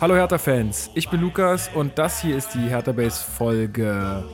Hallo 0.00 0.14
Hertha-Fans, 0.14 0.90
ich 0.94 1.10
bin 1.10 1.20
Lukas 1.20 1.68
und 1.74 1.98
das 1.98 2.22
hier 2.22 2.34
ist 2.34 2.54
die 2.54 2.70
Hertha 2.70 2.92
Base 2.92 3.22
Folge 3.22 4.24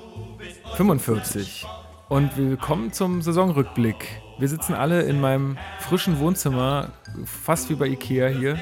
45. 0.76 1.66
Und 2.08 2.36
willkommen 2.36 2.92
zum 2.92 3.20
Saisonrückblick. 3.20 4.22
Wir 4.38 4.46
sitzen 4.46 4.74
alle 4.74 5.02
in 5.02 5.20
meinem 5.20 5.58
frischen 5.80 6.20
Wohnzimmer, 6.20 6.92
fast 7.24 7.68
wie 7.68 7.74
bei 7.74 7.88
Ikea 7.88 8.28
hier. 8.28 8.60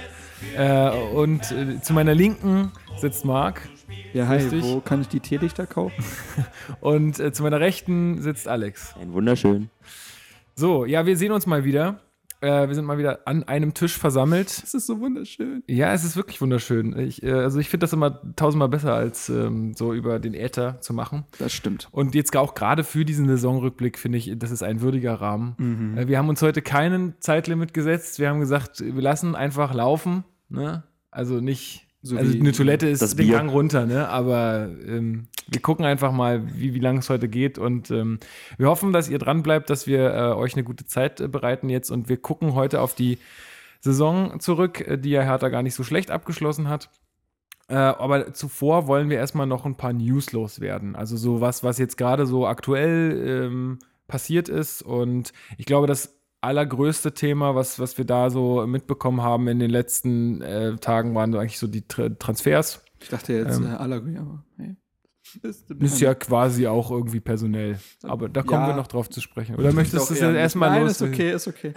Äh, 0.56 0.96
und 1.14 1.52
äh, 1.52 1.78
zu 1.82 1.92
meiner 1.92 2.14
Linken 2.14 2.72
sitzt 2.96 3.26
Marc. 3.26 3.68
Ja, 4.14 4.26
hi, 4.26 4.36
Richtig. 4.36 4.62
wo 4.64 4.80
kann 4.80 5.02
ich 5.02 5.08
die 5.08 5.20
Teelichter 5.20 5.66
kaufen? 5.66 6.02
Und 6.80 7.20
äh, 7.20 7.32
zu 7.32 7.42
meiner 7.42 7.60
Rechten 7.60 8.22
sitzt 8.22 8.48
Alex. 8.48 8.94
Ein 8.98 9.12
wunderschön. 9.12 9.68
So, 10.54 10.86
ja, 10.86 11.04
wir 11.04 11.16
sehen 11.16 11.32
uns 11.32 11.46
mal 11.46 11.64
wieder. 11.64 12.00
Äh, 12.44 12.68
wir 12.68 12.74
sind 12.74 12.84
mal 12.84 12.98
wieder 12.98 13.20
an 13.26 13.42
einem 13.44 13.72
Tisch 13.72 13.96
versammelt. 13.98 14.62
Das 14.62 14.74
ist 14.74 14.86
so 14.86 15.00
wunderschön. 15.00 15.62
Ja, 15.66 15.92
es 15.94 16.04
ist 16.04 16.16
wirklich 16.16 16.40
wunderschön. 16.40 16.98
Ich, 16.98 17.22
äh, 17.22 17.32
also 17.32 17.58
ich 17.58 17.70
finde 17.70 17.84
das 17.84 17.92
immer 17.92 18.20
tausendmal 18.36 18.68
besser, 18.68 18.94
als 18.94 19.30
ähm, 19.30 19.72
so 19.74 19.94
über 19.94 20.18
den 20.18 20.34
Äther 20.34 20.80
zu 20.80 20.92
machen. 20.92 21.24
Das 21.38 21.52
stimmt. 21.52 21.88
Und 21.90 22.14
jetzt 22.14 22.36
auch 22.36 22.54
gerade 22.54 22.84
für 22.84 23.04
diesen 23.04 23.28
Saisonrückblick 23.28 23.98
finde 23.98 24.18
ich, 24.18 24.32
das 24.36 24.50
ist 24.50 24.62
ein 24.62 24.82
würdiger 24.82 25.14
Rahmen. 25.14 25.54
Mhm. 25.56 25.98
Äh, 25.98 26.08
wir 26.08 26.18
haben 26.18 26.28
uns 26.28 26.42
heute 26.42 26.60
keinen 26.60 27.14
Zeitlimit 27.20 27.72
gesetzt. 27.72 28.18
Wir 28.18 28.28
haben 28.28 28.40
gesagt, 28.40 28.80
wir 28.80 29.02
lassen 29.02 29.34
einfach 29.34 29.72
laufen. 29.72 30.24
Ne? 30.50 30.82
Also 31.10 31.40
nicht. 31.40 31.83
So 32.06 32.18
also 32.18 32.34
wie 32.34 32.40
eine 32.40 32.52
Toilette 32.52 32.86
ist 32.86 33.00
das 33.00 33.16
den 33.16 33.28
Bier. 33.28 33.38
Gang 33.38 33.50
runter, 33.50 33.86
ne? 33.86 34.08
Aber 34.10 34.68
ähm, 34.86 35.26
wir 35.48 35.62
gucken 35.62 35.86
einfach 35.86 36.12
mal, 36.12 36.42
wie, 36.54 36.74
wie 36.74 36.78
lange 36.78 36.98
es 36.98 37.08
heute 37.08 37.28
geht. 37.28 37.56
Und 37.56 37.90
ähm, 37.90 38.18
wir 38.58 38.68
hoffen, 38.68 38.92
dass 38.92 39.08
ihr 39.08 39.18
dran 39.18 39.42
bleibt, 39.42 39.70
dass 39.70 39.86
wir 39.86 40.12
äh, 40.12 40.34
euch 40.34 40.52
eine 40.52 40.64
gute 40.64 40.84
Zeit 40.84 41.22
äh, 41.22 41.28
bereiten 41.28 41.70
jetzt. 41.70 41.90
Und 41.90 42.10
wir 42.10 42.18
gucken 42.18 42.52
heute 42.54 42.82
auf 42.82 42.94
die 42.94 43.18
Saison 43.80 44.38
zurück, 44.38 44.86
äh, 44.86 44.98
die 44.98 45.10
ja 45.10 45.22
Hertha 45.22 45.48
gar 45.48 45.62
nicht 45.62 45.74
so 45.74 45.82
schlecht 45.82 46.10
abgeschlossen 46.10 46.68
hat. 46.68 46.90
Äh, 47.68 47.76
aber 47.76 48.34
zuvor 48.34 48.86
wollen 48.86 49.08
wir 49.08 49.16
erstmal 49.16 49.46
noch 49.46 49.64
ein 49.64 49.76
paar 49.76 49.94
News 49.94 50.32
loswerden. 50.32 50.96
Also 50.96 51.16
so 51.16 51.40
was, 51.40 51.64
was 51.64 51.78
jetzt 51.78 51.96
gerade 51.96 52.26
so 52.26 52.46
aktuell 52.46 53.46
ähm, 53.46 53.78
passiert 54.08 54.50
ist. 54.50 54.82
Und 54.82 55.32
ich 55.56 55.64
glaube, 55.64 55.86
das 55.86 56.20
allergrößte 56.44 57.12
Thema, 57.14 57.54
was, 57.54 57.78
was 57.78 57.98
wir 57.98 58.04
da 58.04 58.30
so 58.30 58.66
mitbekommen 58.66 59.22
haben 59.22 59.48
in 59.48 59.58
den 59.58 59.70
letzten 59.70 60.40
äh, 60.42 60.76
Tagen, 60.76 61.14
waren 61.14 61.34
eigentlich 61.34 61.58
so 61.58 61.66
die 61.66 61.86
Tra 61.86 62.08
Transfers. 62.10 62.82
Ich 63.02 63.08
dachte 63.08 63.32
jetzt 63.32 63.58
Ähm. 63.58 63.66
äh, 63.66 63.70
Allergy, 63.70 64.16
aber 64.18 64.44
hey. 64.56 64.76
Ist, 65.42 65.68
Ist 65.70 66.00
ja 66.00 66.14
quasi 66.14 66.66
auch 66.68 66.90
irgendwie 66.92 67.18
personell. 67.18 67.78
Aber 68.04 68.28
da 68.28 68.42
kommen 68.42 68.62
Ja. 68.62 68.68
wir 68.68 68.76
noch 68.76 68.86
drauf 68.86 69.10
zu 69.10 69.20
sprechen. 69.20 69.56
Oder 69.56 69.72
möchtest 69.72 70.08
du 70.08 70.14
es 70.14 70.20
erstmal 70.20 70.70
Nein, 70.70 70.82
los? 70.82 70.92
ist 70.92 71.02
okay, 71.02 71.32
ist 71.32 71.48
okay. 71.48 71.72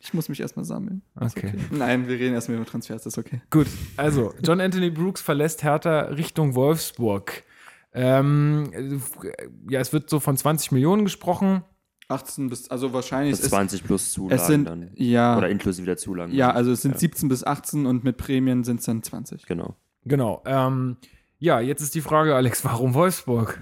Ich 0.00 0.14
muss 0.14 0.28
mich 0.28 0.40
erstmal 0.40 0.64
sammeln. 0.64 1.02
Ist 1.20 1.36
Okay. 1.36 1.52
Nein, 1.70 2.08
wir 2.08 2.18
reden 2.18 2.34
erstmal 2.34 2.56
über 2.56 2.66
Transfers, 2.66 3.06
ist 3.06 3.18
okay. 3.18 3.40
Gut, 3.50 3.66
also 3.96 4.32
John 4.42 4.60
Anthony 4.60 4.90
Brooks 4.90 5.20
verlässt 5.20 5.62
Hertha 5.62 6.00
Richtung 6.02 6.54
Wolfsburg. 6.56 7.44
Ähm, 7.92 8.70
äh, 8.72 9.72
ja, 9.72 9.80
es 9.80 9.92
wird 9.92 10.10
so 10.10 10.18
von 10.20 10.36
20 10.36 10.72
Millionen 10.72 11.04
gesprochen. 11.04 11.62
18 12.08 12.48
bis, 12.48 12.70
also 12.70 12.92
wahrscheinlich 12.92 13.32
ist 13.34 13.44
20 13.50 13.84
plus 13.84 14.12
Zulagen 14.12 14.40
es 14.40 14.46
sind, 14.46 14.64
dann. 14.64 14.90
ja, 14.94 15.36
Oder 15.36 15.48
inklusive 15.50 15.84
der 15.86 15.96
Zulagen. 15.98 16.32
ja, 16.32 16.50
also 16.50 16.72
es 16.72 16.82
sind 16.82 16.92
Ja. 16.92 16.98
17 16.98 17.28
bis 17.28 17.44
18 17.44 17.86
und 17.86 18.02
mit 18.04 18.16
Prämien 18.16 18.64
sind 18.64 18.80
es 18.80 18.86
dann 18.86 19.02
20. 19.02 19.46
Genau. 19.46 19.76
Genau. 20.04 20.42
Ähm, 20.46 20.96
ja, 21.38 21.60
jetzt 21.60 21.82
ist 21.82 21.94
die 21.94 22.00
Frage, 22.00 22.34
Alex, 22.34 22.64
warum 22.64 22.94
Wolfsburg? 22.94 23.60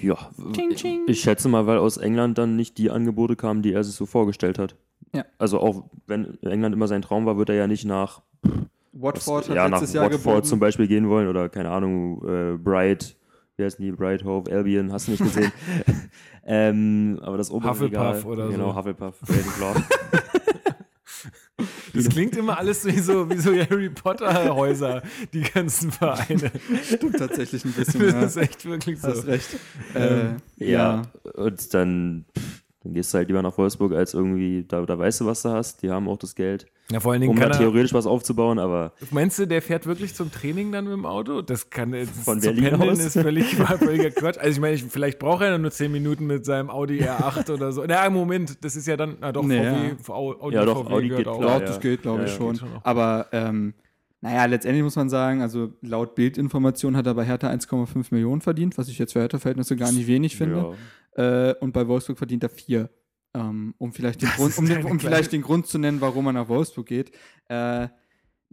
Ja, 0.00 0.30
ich 1.06 1.20
schätze 1.20 1.48
mal, 1.48 1.66
weil 1.66 1.78
aus 1.78 1.98
England 1.98 2.38
dann 2.38 2.56
nicht 2.56 2.78
die 2.78 2.90
Angebote 2.90 3.36
kamen, 3.36 3.62
die 3.62 3.72
er 3.74 3.84
sich 3.84 3.94
so 3.94 4.06
vorgestellt 4.06 4.58
hat. 4.58 4.74
Ja. 5.14 5.24
Also 5.38 5.60
auch 5.60 5.84
wenn 6.06 6.42
England 6.42 6.74
immer 6.74 6.88
sein 6.88 7.02
Traum 7.02 7.26
war, 7.26 7.36
wird 7.36 7.50
er 7.50 7.56
ja 7.56 7.66
nicht 7.66 7.84
nach, 7.84 8.22
Watford 8.92 9.48
hat 9.50 9.56
ja, 9.56 9.68
nach 9.68 9.80
letztes 9.80 9.94
Jahr 9.94 10.06
Watford 10.06 10.22
geboten. 10.24 10.46
zum 10.46 10.60
Beispiel 10.60 10.86
gehen 10.88 11.08
wollen 11.10 11.28
oder 11.28 11.48
keine 11.50 11.70
Ahnung, 11.70 12.22
äh, 12.26 12.56
Bright, 12.56 13.16
wie 13.56 13.64
heißen 13.64 13.84
die, 13.84 13.92
Bright 13.92 14.24
Hove, 14.24 14.50
Albion, 14.50 14.92
hast 14.92 15.08
du 15.08 15.12
nicht 15.12 15.22
gesehen. 15.22 15.52
ähm, 16.44 17.18
aber 17.22 17.36
das 17.36 17.50
obere 17.50 17.70
Hufflepuff 17.70 17.98
Regal, 17.98 18.24
oder 18.24 18.48
genau, 18.48 18.70
so. 18.70 18.76
Hufflepuff, 18.76 19.14
Ravenclaw. 19.28 19.82
Das 21.94 22.08
klingt 22.08 22.36
immer 22.36 22.58
alles 22.58 22.84
wie 22.84 22.98
so, 22.98 23.28
wie 23.28 23.36
so 23.36 23.52
Harry 23.52 23.90
Potter 23.90 24.54
Häuser, 24.54 25.02
die 25.32 25.42
ganzen 25.42 25.92
Vereine. 25.92 26.50
Stimmt 26.84 27.18
tatsächlich 27.18 27.64
ein 27.64 27.72
bisschen. 27.72 28.00
Das 28.00 28.12
ja. 28.12 28.22
ist 28.22 28.36
echt 28.36 28.64
wirklich 28.64 29.00
so. 29.00 29.08
Hast 29.08 29.26
recht. 29.26 29.48
Ähm, 29.94 30.36
äh, 30.58 30.70
Ja, 30.70 31.02
und 31.34 31.74
dann, 31.74 32.24
pff, 32.36 32.61
dann 32.84 32.94
gehst 32.94 33.12
du 33.14 33.18
halt 33.18 33.28
lieber 33.28 33.42
nach 33.42 33.56
Wolfsburg, 33.58 33.92
als 33.92 34.12
irgendwie, 34.14 34.64
da, 34.66 34.82
da 34.82 34.98
weißt 34.98 35.20
du, 35.20 35.26
was 35.26 35.42
du 35.42 35.50
hast. 35.50 35.82
Die 35.82 35.90
haben 35.90 36.08
auch 36.08 36.16
das 36.18 36.34
Geld, 36.34 36.66
Ja, 36.90 36.98
vor 37.00 37.12
allen 37.12 37.20
Dingen 37.20 37.30
um 37.30 37.36
da 37.36 37.42
kann 37.44 37.52
er, 37.52 37.58
theoretisch 37.58 37.92
was 37.94 38.06
aufzubauen, 38.06 38.58
aber 38.58 38.92
Meinst 39.10 39.38
du, 39.38 39.46
der 39.46 39.62
fährt 39.62 39.86
wirklich 39.86 40.14
zum 40.14 40.32
Training 40.32 40.72
dann 40.72 40.84
mit 40.84 40.92
dem 40.94 41.06
Auto? 41.06 41.42
Das 41.42 41.70
kann 41.70 41.94
jetzt 41.94 42.10
Von 42.24 42.40
zu 42.40 42.48
Berlin 42.48 42.70
pendeln 42.70 42.90
aus? 42.92 42.98
ist 42.98 43.12
völlig 43.20 43.54
völliger 43.54 44.10
Quatsch. 44.10 44.38
Also 44.38 44.50
ich 44.50 44.60
meine, 44.60 44.74
ich, 44.74 44.82
vielleicht 44.84 45.18
braucht 45.20 45.42
er 45.42 45.56
nur 45.58 45.70
10 45.70 45.92
Minuten 45.92 46.26
mit 46.26 46.44
seinem 46.44 46.70
Audi 46.70 47.00
R8 47.02 47.52
oder 47.52 47.70
so. 47.72 47.84
Na, 47.86 48.10
Moment, 48.10 48.64
das 48.64 48.74
ist 48.76 48.86
ja 48.88 48.96
dann, 48.96 49.16
na 49.20 49.30
doch, 49.32 49.44
Nee, 49.44 49.94
VW, 50.02 50.12
Au- 50.12 50.40
Audi, 50.40 50.56
Ja, 50.56 50.64
doch, 50.64 50.84
VW 50.84 50.92
Audi 50.94 51.08
gehört 51.08 51.24
geht 51.24 51.32
auch. 51.32 51.38
klar, 51.40 51.60
ja. 51.60 51.66
das 51.66 51.80
geht, 51.80 52.02
glaube 52.02 52.18
Ja, 52.20 52.24
ich 52.26 52.32
ja, 52.32 52.36
schon. 52.36 52.50
geht 52.52 52.60
schon. 52.60 52.68
Aber 52.82 53.26
ähm, 53.32 53.74
naja, 54.22 54.44
letztendlich 54.44 54.84
muss 54.84 54.94
man 54.94 55.10
sagen, 55.10 55.42
also 55.42 55.72
laut 55.80 56.14
Bildinformation 56.14 56.96
hat 56.96 57.06
er 57.06 57.14
bei 57.14 57.24
Hertha 57.24 57.50
1,5 57.50 58.06
Millionen 58.12 58.40
verdient, 58.40 58.78
was 58.78 58.86
ich 58.88 58.96
jetzt 58.98 59.14
für 59.14 59.20
Hertha-Verhältnisse 59.20 59.76
gar 59.76 59.90
nicht 59.90 60.06
wenig 60.06 60.36
finde. 60.36 60.76
Äh, 61.16 61.54
und 61.60 61.72
bei 61.72 61.88
Wolfsburg 61.88 62.18
verdient 62.18 62.44
er 62.44 62.48
4. 62.48 62.88
Ähm, 63.34 63.74
um 63.78 63.92
vielleicht, 63.92 64.22
den 64.22 64.28
Das 64.28 64.36
Grund, 64.36 64.58
um, 64.58 64.66
den, 64.66 64.84
um 64.84 65.00
vielleicht 65.00 65.32
den 65.32 65.42
Grund 65.42 65.66
zu 65.66 65.76
nennen, 65.78 66.00
warum 66.00 66.26
er 66.26 66.34
nach 66.34 66.48
Wolfsburg 66.48 66.86
geht. 66.86 67.10
Äh, 67.48 67.88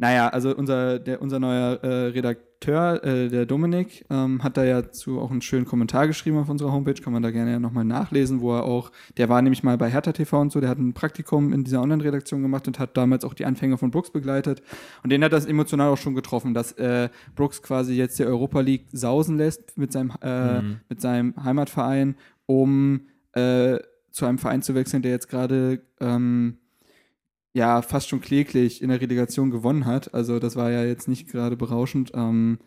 naja, 0.01 0.29
also 0.29 0.55
unser, 0.55 0.97
der, 0.97 1.21
unser 1.21 1.39
neuer 1.39 1.83
äh, 1.83 2.07
Redakteur, 2.07 3.03
äh, 3.03 3.27
der 3.27 3.45
Dominik, 3.45 4.05
ähm, 4.09 4.41
hat 4.41 4.55
da 4.55 4.63
ja 4.63 4.91
zu 4.91 5.19
auch 5.19 5.29
einen 5.29 5.41
schönen 5.41 5.65
Kommentar 5.65 6.07
geschrieben 6.07 6.37
auf 6.37 6.47
unserer 6.47 6.71
Homepage, 6.71 7.01
kann 7.01 7.11
man 7.11 7.21
da 7.21 7.31
gerne 7.31 7.51
ja 7.51 7.59
nochmal 7.59 7.83
nachlesen, 7.83 8.39
wo 8.39 8.55
er 8.55 8.63
auch, 8.63 8.91
der 9.17 9.27
war 9.27 9.41
nämlich 9.41 9.61
mal 9.61 9.77
bei 9.77 9.89
Hertha 9.91 10.13
TV 10.13 10.39
und 10.39 10.53
so, 10.53 10.61
der 10.61 10.69
hat 10.69 10.77
ein 10.77 10.93
Praktikum 10.93 11.51
in 11.51 11.65
dieser 11.65 11.81
Online-Redaktion 11.81 12.41
gemacht 12.41 12.65
und 12.67 12.79
hat 12.79 12.95
damals 12.95 13.25
auch 13.25 13.33
die 13.33 13.43
Anfänge 13.45 13.77
von 13.77 13.91
Brooks 13.91 14.11
begleitet. 14.11 14.63
Und 15.03 15.11
den 15.11 15.21
hat 15.21 15.33
das 15.33 15.45
emotional 15.45 15.89
auch 15.89 15.97
schon 15.97 16.15
getroffen, 16.15 16.53
dass 16.53 16.71
äh, 16.73 17.09
Brooks 17.35 17.61
quasi 17.61 17.93
jetzt 17.95 18.17
die 18.19 18.25
Europa 18.25 18.61
League 18.61 18.85
sausen 18.93 19.37
lässt 19.37 19.77
mit 19.77 19.91
seinem, 19.91 20.13
äh, 20.21 20.61
Mhm. 20.61 20.79
mit 20.87 21.01
seinem 21.01 21.33
Heimatverein, 21.43 22.15
um 22.45 23.01
äh, 23.33 23.79
zu 24.11 24.25
einem 24.25 24.37
Verein 24.37 24.61
zu 24.61 24.75
wechseln, 24.75 25.01
der 25.01 25.11
jetzt 25.11 25.27
gerade 25.27 25.81
ähm, 25.99 26.57
ja 27.59 27.81
fast 27.83 28.09
schon 28.09 28.21
kläglich 28.21 28.81
in 28.81 28.89
der 28.89 28.99
Relegation 29.01 29.51
gewonnen 29.51 29.85
hat. 29.85 30.13
Also 30.13 30.39
das 30.39 30.55
war 30.55 30.71
ja 30.71 30.83
jetzt 30.83 31.07
nicht 31.07 31.29
gerade 31.29 31.55
berauschend. 31.55 32.11
Ähm, 32.15 32.57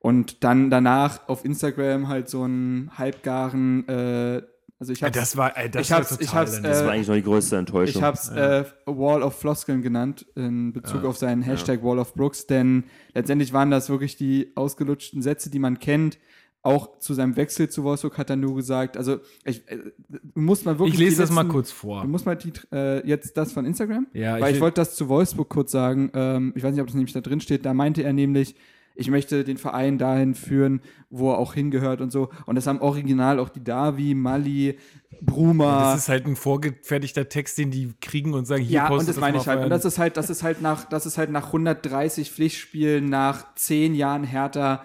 und 0.00 0.44
dann 0.44 0.70
danach 0.70 1.28
auf 1.28 1.44
Instagram 1.44 2.08
halt 2.08 2.28
so 2.28 2.42
einen 2.42 2.90
halbgaren, 2.96 3.88
äh, 3.88 4.42
also 4.78 4.92
ich 4.92 5.00
Ja, 5.00 5.06
hab's, 5.08 5.16
das 5.18 5.36
war, 5.36 5.56
ey, 5.56 5.70
das 5.70 5.82
ich 5.86 5.90
war 5.90 5.98
hab's- 5.98 6.10
total 6.10 6.24
ich 6.24 6.34
hab's, 6.34 6.50
daneben. 6.52 6.68
Das 6.70 6.82
äh, 6.82 6.84
war 6.84 6.92
eigentlich 6.92 7.08
noch 7.08 7.14
die 7.14 7.22
größte 7.22 7.56
Enttäuschung. 7.56 7.96
ich 7.98 8.02
habe 8.02 8.16
es 8.16 8.28
äh, 8.28 8.64
Wall 8.84 9.22
of 9.22 9.38
Floskeln 9.38 9.80
genannt 9.82 10.26
in 10.36 10.72
Bezug 10.72 11.02
Ja. 11.02 11.08
auf 11.08 11.16
seinen 11.16 11.42
Hashtag 11.42 11.82
Wall 11.82 11.98
of 11.98 12.14
Brooks, 12.14 12.46
denn 12.46 12.84
letztendlich 13.14 13.52
waren 13.54 13.70
das 13.70 13.88
wirklich 13.88 14.16
die 14.16 14.52
ausgelutschten 14.54 15.22
Sätze, 15.22 15.48
die 15.50 15.58
man 15.58 15.78
kennt. 15.78 16.18
Auch 16.66 16.98
zu 16.98 17.14
seinem 17.14 17.36
Wechsel 17.36 17.68
zu 17.68 17.84
Wolfsburg 17.84 18.18
hat 18.18 18.28
er 18.30 18.36
nur 18.36 18.54
gesagt, 18.56 18.96
also 18.96 19.18
ich, 19.44 19.66
äh, 19.68 19.78
du 20.08 20.40
musst 20.40 20.64
mal 20.66 20.78
wirklich. 20.78 20.94
ich 20.94 21.00
lese 21.00 21.22
das 21.22 21.30
mal 21.30 21.44
kurz 21.46 21.70
vor. 21.70 22.02
Du 22.02 22.08
musst 22.08 22.26
mal 22.26 22.34
die, 22.36 22.52
äh, 22.72 23.06
jetzt 23.06 23.36
das 23.36 23.52
von 23.52 23.64
Instagram, 23.64 24.06
Ja, 24.12 24.40
weil 24.40 24.48
ich, 24.50 24.54
will- 24.56 24.62
wollte 24.62 24.80
das 24.80 24.94
zu 24.96 25.08
Wolfsburg 25.08 25.48
kurz 25.48 25.70
sagen. 25.70 26.10
Ähm, 26.14 26.52
ich 26.56 26.62
weiß 26.62 26.72
nicht, 26.72 26.80
ob 26.80 26.86
das 26.88 26.94
nämlich 26.94 27.12
da 27.12 27.20
drin 27.20 27.40
steht. 27.40 27.64
Da 27.64 27.72
meinte 27.72 28.02
er 28.02 28.12
nämlich, 28.12 28.56
ich 28.98 29.10
möchte 29.10 29.44
den 29.44 29.58
Verein 29.58 29.98
dahin 29.98 30.34
führen, 30.34 30.80
wo 31.10 31.30
er 31.30 31.38
auch 31.38 31.52
hingehört 31.54 32.00
und 32.00 32.10
so. 32.10 32.30
Und 32.46 32.54
das 32.56 32.66
haben 32.66 32.80
original 32.80 33.38
auch 33.38 33.50
die 33.50 33.62
Davi, 33.62 34.14
Mali, 34.14 34.78
Bruma. 35.20 35.92
Das 35.92 36.02
ist 36.02 36.08
halt 36.08 36.26
ein 36.26 36.34
vorgefertigter 36.36 37.28
Text, 37.28 37.58
den 37.58 37.70
die 37.70 37.92
kriegen 38.00 38.34
und 38.34 38.46
sagen, 38.46 38.62
hier 38.62 38.76
Ja, 38.76 38.82
und 38.88 38.96
postet 38.96 39.16
das 39.16 39.20
meine 39.20 39.36
ich 39.38 39.46
halt. 39.46 39.62
Und 39.62 39.70
das 39.70 39.84
ist 39.84 39.98
halt, 39.98 40.16
das 40.16 40.30
ist 40.30 40.42
halt 40.42 40.62
nach, 40.62 40.84
das 40.84 41.06
ist 41.06 41.18
halt 41.18 41.30
nach 41.30 41.46
130 41.46 42.30
Pflichtspielen, 42.30 43.08
nach 43.08 43.54
10 43.54 43.94
Jahren 43.94 44.24
Hertha. 44.24 44.82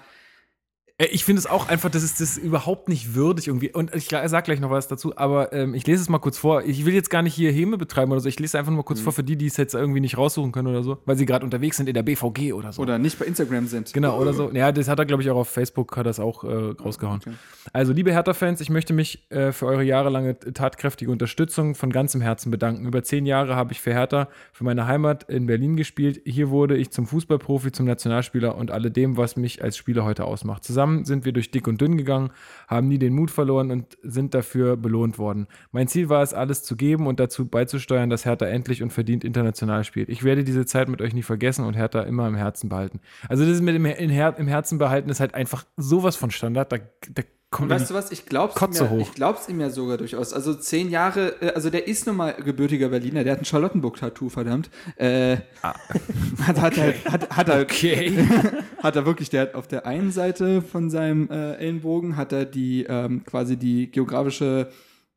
Äh, 1.01 1.07
Ich 1.12 1.25
finde 1.25 1.39
es 1.39 1.45
auch 1.48 1.68
einfach, 1.68 1.89
das 1.89 2.03
ist 2.03 2.21
das 2.21 2.38
überhaupt 2.38 2.88
nicht 2.89 3.15
würdig 3.15 3.48
irgendwie. 3.48 3.71
Und 3.74 3.94
ich 3.95 4.07
sag 4.09 4.44
gleich 4.45 4.59
noch 4.59 4.69
was 4.69 4.88
dazu, 4.88 5.18
aber 5.18 5.51
ähm, 5.53 5.74
ich 5.74 5.86
lese 5.88 6.01
es 6.01 6.09
mal 6.09 6.19
kurz 6.19 6.38
vor. 6.38 6.63
Ich 6.63 6.86
will 6.86 6.94
jetzt 6.94 7.09
gar 7.09 7.21
nicht 7.21 7.33
hier 7.33 7.51
Häme 7.51 7.77
betreiben 7.77 8.12
oder 8.12 8.21
so. 8.21 8.30
Ich 8.30 8.39
lese 8.39 8.57
einfach 8.59 8.71
nur 8.71 8.77
mal 8.77 8.83
kurz 8.83 9.00
Mhm. 9.00 9.03
vor 9.06 9.13
für 9.13 9.24
die, 9.24 9.36
die 9.36 9.48
es 9.48 9.57
jetzt 9.57 9.74
irgendwie 9.74 10.00
nicht 10.00 10.18
raussuchen 10.18 10.51
können 10.51 10.68
oder 10.68 10.83
so, 10.83 10.98
weil 11.06 11.18
sie 11.18 11.25
gerade 11.25 11.44
unterwegs 11.45 11.77
sind 11.77 11.88
in 11.89 11.94
der 11.94 12.03
BVG 12.03 12.53
oder 12.53 12.71
so. 12.74 12.81
Oder 12.81 12.98
nicht 13.00 13.18
bei 13.19 13.25
Instagram 13.25 13.68
sind. 13.68 13.92
Genau, 13.94 14.19
oder 14.19 14.33
so. 14.33 14.51
Ja, 14.51 14.71
das 14.71 14.88
hat 14.88 15.00
er, 15.00 15.06
glaube 15.06 15.24
ich, 15.24 15.30
auch 15.30 15.38
auf 15.38 15.50
Facebook, 15.50 15.98
hat 15.98 16.07
es 16.07 16.19
auch 16.19 16.44
äh, 16.44 16.48
rausgehauen. 16.81 17.19
Okay. 17.25 17.36
Also, 17.74 17.94
liebe 17.94 18.12
Hertha-Fans, 18.12 18.62
ich 18.62 18.69
möchte 18.69 18.94
mich 18.94 19.30
äh, 19.31 19.51
für 19.51 19.65
eure 19.65 19.83
jahrelange 19.83 20.38
tatkräftige 20.39 21.12
Unterstützung 21.12 21.75
von 21.75 21.92
ganzem 21.92 22.21
Herzen 22.21 22.51
bedanken. 22.51 22.86
Über 22.86 23.03
zehn 23.03 23.25
Jahre 23.25 23.56
habe 23.56 23.71
ich 23.74 23.81
für 23.81 23.94
Hertha, 23.94 24.27
für 24.51 24.63
meine 24.63 24.88
Heimat 24.88 25.30
in 25.30 25.45
Berlin 25.45 25.75
gespielt. 25.77 26.21
Hier 26.25 26.50
wurde 26.50 26.75
ich 26.77 26.92
zum 26.92 27.07
Fußballprofi, 27.07 27.71
zum 27.71 27.86
Nationalspieler 27.86 28.56
und 28.56 28.71
alledem, 28.71 29.18
was 29.18 29.36
mich 29.36 29.63
als 29.63 29.77
Spieler 29.77 30.03
heute 30.03 30.25
ausmacht. 30.25 30.63
Zusammen 30.63 30.91
Zusammen 30.92 31.06
sind 31.06 31.26
wir 31.26 31.32
durch 31.32 31.52
dick 31.52 31.68
und 31.68 31.80
dünn 31.80 31.98
gegangen, 31.98 32.32
haben 32.68 32.88
nie 32.88 32.98
den 32.98 33.14
Mut 33.14 33.32
verloren 33.32 33.72
und 33.72 33.98
sind 34.02 34.34
dafür 34.34 34.78
belohnt 34.78 35.18
worden. 35.18 35.48
Mein 35.72 35.88
Ziel 35.88 36.10
war 36.10 36.22
es, 36.22 36.34
alles 36.34 36.64
zu 36.64 36.76
geben 36.76 37.08
und 37.08 37.20
dazu 37.20 37.48
beizusteuern, 37.48 38.10
dass 38.10 38.26
Hertha 38.26 38.46
endlich 38.46 38.84
und 38.84 38.92
verdient 38.92 39.24
international 39.24 39.84
spielt. 39.84 40.10
Ich 40.10 40.24
werde 40.24 40.44
diese 40.44 40.66
Zeit 40.66 40.90
mit 40.90 41.02
euch 41.02 41.14
nie 41.14 41.24
vergessen 41.24 41.66
und 41.66 41.76
Hertha 41.76 42.02
immer 42.02 42.28
im 42.28 42.36
Herzen 42.36 42.70
behalten. 42.70 43.00
Also 43.28 43.46
das 43.46 43.62
mit 43.62 43.76
dem 43.76 43.86
im 43.86 44.48
Herzen 44.48 44.78
behalten 44.78 45.10
ist 45.10 45.20
halt 45.20 45.34
einfach 45.34 45.66
sowas 45.78 46.16
von 46.16 46.32
Standard. 46.32 46.72
Da, 46.72 46.78
da 47.14 47.24
kommt 47.51 47.69
weißt 47.69 47.89
du 47.89 47.94
was? 47.94 48.12
Ich 48.12 48.25
glaub's 48.25 48.56
Kotze 48.56 48.83
ihm 48.83 48.86
ja, 48.86 48.92
hoch. 48.92 49.01
ich 49.01 49.13
glaub's 49.13 49.48
ihm 49.50 49.59
ja 49.59 49.69
sogar 49.69 49.98
durchaus. 49.98 50.33
Also 50.33 50.53
zehn 50.53 50.89
Jahre, 50.89 51.42
äh, 51.42 51.53
also 51.53 51.69
der 51.69 51.88
ist 51.88 52.07
nun 52.07 52.15
mal 52.15 52.33
gebürtiger 52.33 52.89
Berliner, 52.89 53.24
der 53.24 53.33
hat 53.33 53.42
ein 53.42 53.45
Charlottenburg-Tattoo, 53.45 54.30
verdammt. 54.30 54.69
Äh, 54.95 55.38
hat, 55.62 56.59
hat, 56.62 56.77
halt, 56.77 57.06
hat, 57.12 57.30
hat 57.30 57.50
er, 57.50 57.56
Ah. 57.57 57.62
Okay. 57.62 58.27
hat 58.81 58.95
er 58.95 59.06
wirklich, 59.06 59.30
der 59.30 59.42
hat 59.42 59.56
auf 59.56 59.68
der 59.68 59.86
einen 59.86 60.12
Seite 60.12 60.62
von 60.62 60.89
seinem 60.89 61.30
äh, 61.30 61.53
Ellenbogen 61.56 62.15
hat 62.18 62.31
er 62.33 62.45
die 62.45 62.86
ähm, 62.89 63.24
quasi 63.25 63.57
die 63.57 63.92
geografische 63.92 64.69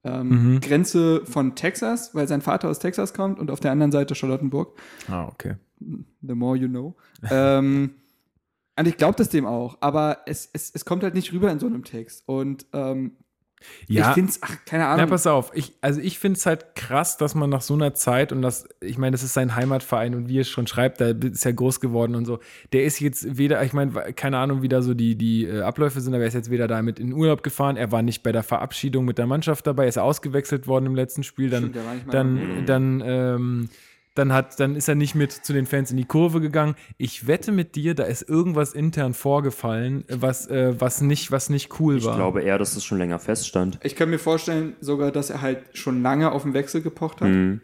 ähm, 0.06 0.28
Mhm. 0.54 0.60
Grenze 0.60 1.22
von 1.24 1.54
Texas, 1.54 2.14
weil 2.14 2.28
sein 2.28 2.42
Vater 2.42 2.68
aus 2.68 2.78
Texas 2.78 3.14
kommt 3.14 3.38
und 3.38 3.50
auf 3.50 3.60
der 3.60 3.70
anderen 3.70 3.90
Seite 3.90 4.14
Charlottenburg. 4.14 4.78
ah, 5.08 5.26
okay. 5.28 5.54
The 5.80 6.34
more 6.34 6.56
you 6.58 6.68
know. 6.68 6.94
ähm, 7.30 7.90
und 8.78 8.88
ich 8.88 8.96
glaube 8.96 9.14
das 9.16 9.28
dem 9.28 9.46
auch, 9.46 9.76
aber 9.80 10.18
es, 10.26 10.48
es, 10.52 10.70
es 10.74 10.84
kommt 10.84 11.02
halt 11.02 11.14
nicht 11.14 11.32
rüber 11.32 11.50
in 11.50 11.58
so 11.58 11.66
einem 11.66 11.84
Text. 11.84 12.22
Und 12.26 12.66
ähm, 12.72 13.12
Ja, 13.88 14.08
ich 14.10 14.14
finde 14.14 14.30
es, 14.30 14.42
ach, 14.42 14.56
keine 14.66 14.82
Ja, 14.84 14.92
Ahnung. 14.94 15.08
pass 15.10 15.26
auf. 15.26 15.52
Ich, 15.54 15.72
also 15.80 16.00
ich 16.00 16.18
finde 16.18 16.36
es 16.38 16.44
halt 16.44 16.74
krass, 16.74 17.16
dass 17.16 17.34
man 17.34 17.48
nach 17.50 17.62
so 17.62 17.72
einer 17.74 17.94
Zeit 17.94 18.30
und 18.32 18.42
das, 18.42 18.68
ich 18.82 18.98
meine, 18.98 19.12
das 19.12 19.22
ist 19.22 19.32
sein 19.32 19.54
Heimatverein 19.54 20.14
und 20.14 20.28
wie 20.28 20.40
er 20.40 20.44
schon 20.44 20.66
schreibt, 20.66 21.00
da 21.00 21.10
ist 21.10 21.46
er 21.46 21.52
groß 21.54 21.80
geworden 21.80 22.14
und 22.14 22.26
so. 22.26 22.40
Der 22.72 22.84
ist 22.84 23.00
jetzt 23.00 23.38
weder, 23.38 23.62
ich 23.64 23.72
meine, 23.72 23.92
keine 24.14 24.38
Ahnung, 24.38 24.60
wie 24.62 24.68
da 24.68 24.82
so 24.82 24.92
die, 24.92 25.16
die 25.16 25.46
äh, 25.46 25.62
Abläufe 25.62 26.00
sind, 26.00 26.12
aber 26.12 26.24
er 26.24 26.28
ist 26.28 26.34
jetzt 26.34 26.50
weder 26.50 26.66
damit 26.68 26.98
in 26.98 27.06
den 27.08 27.14
Urlaub 27.14 27.42
gefahren, 27.42 27.76
er 27.76 27.90
war 27.92 28.02
nicht 28.02 28.22
bei 28.22 28.32
der 28.32 28.42
Verabschiedung 28.42 29.04
mit 29.06 29.16
der 29.18 29.26
Mannschaft 29.26 29.66
dabei, 29.66 29.84
er 29.84 29.88
ist 29.88 29.98
ausgewechselt 29.98 30.66
worden 30.66 30.86
im 30.86 30.94
letzten 30.94 31.22
Spiel, 31.22 31.48
dann, 31.48 31.70
Stimmt, 31.70 32.12
dann, 32.12 32.66
dann, 32.66 33.02
ähm, 33.06 33.68
dann 34.14 34.32
hat, 34.32 34.60
dann 34.60 34.76
ist 34.76 34.88
er 34.88 34.94
nicht 34.94 35.14
mit 35.14 35.32
zu 35.32 35.52
den 35.52 35.66
Fans 35.66 35.90
in 35.90 35.96
die 35.96 36.04
Kurve 36.04 36.40
gegangen. 36.40 36.76
Ich 36.98 37.26
wette 37.26 37.50
mit 37.52 37.74
dir, 37.74 37.94
da 37.94 38.04
ist 38.04 38.22
irgendwas 38.28 38.72
intern 38.72 39.12
vorgefallen, 39.14 40.04
was, 40.08 40.46
äh, 40.46 40.74
was 40.80 41.00
nicht, 41.00 41.32
was 41.32 41.50
nicht 41.50 41.80
cool 41.80 41.96
Ich 41.98 42.04
war. 42.04 42.14
glaube 42.16 42.42
eher, 42.42 42.58
dass 42.58 42.74
das 42.74 42.84
schon 42.84 42.98
länger 42.98 43.18
feststand. 43.18 43.80
Ich 43.82 43.96
kann 43.96 44.10
mir 44.10 44.18
vorstellen, 44.20 44.74
sogar, 44.80 45.10
dass 45.10 45.30
er 45.30 45.40
halt 45.42 45.64
schon 45.76 46.02
lange 46.02 46.30
auf 46.30 46.42
den 46.44 46.54
Wechsel 46.54 46.80
gepocht 46.80 47.20
hat 47.20 47.28
Mhm. 47.28 47.60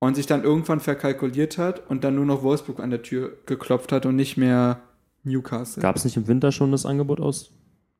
und 0.00 0.16
sich 0.16 0.26
dann 0.26 0.44
irgendwann 0.44 0.80
verkalkuliert 0.80 1.56
hat 1.56 1.88
und 1.88 2.04
dann 2.04 2.14
nur 2.14 2.26
noch 2.26 2.42
Wolfsburg 2.42 2.80
an 2.80 2.90
der 2.90 3.02
Tür 3.02 3.36
geklopft 3.46 3.90
hat 3.92 4.04
und 4.06 4.16
nicht 4.16 4.36
mehr 4.36 4.80
Newcastle. 5.22 5.80
Gab 5.82 5.96
es 5.96 6.04
nicht 6.04 6.16
im 6.18 6.28
Winter 6.28 6.52
schon 6.52 6.72
das 6.72 6.84
Angebot 6.84 7.20
aus? 7.20 7.52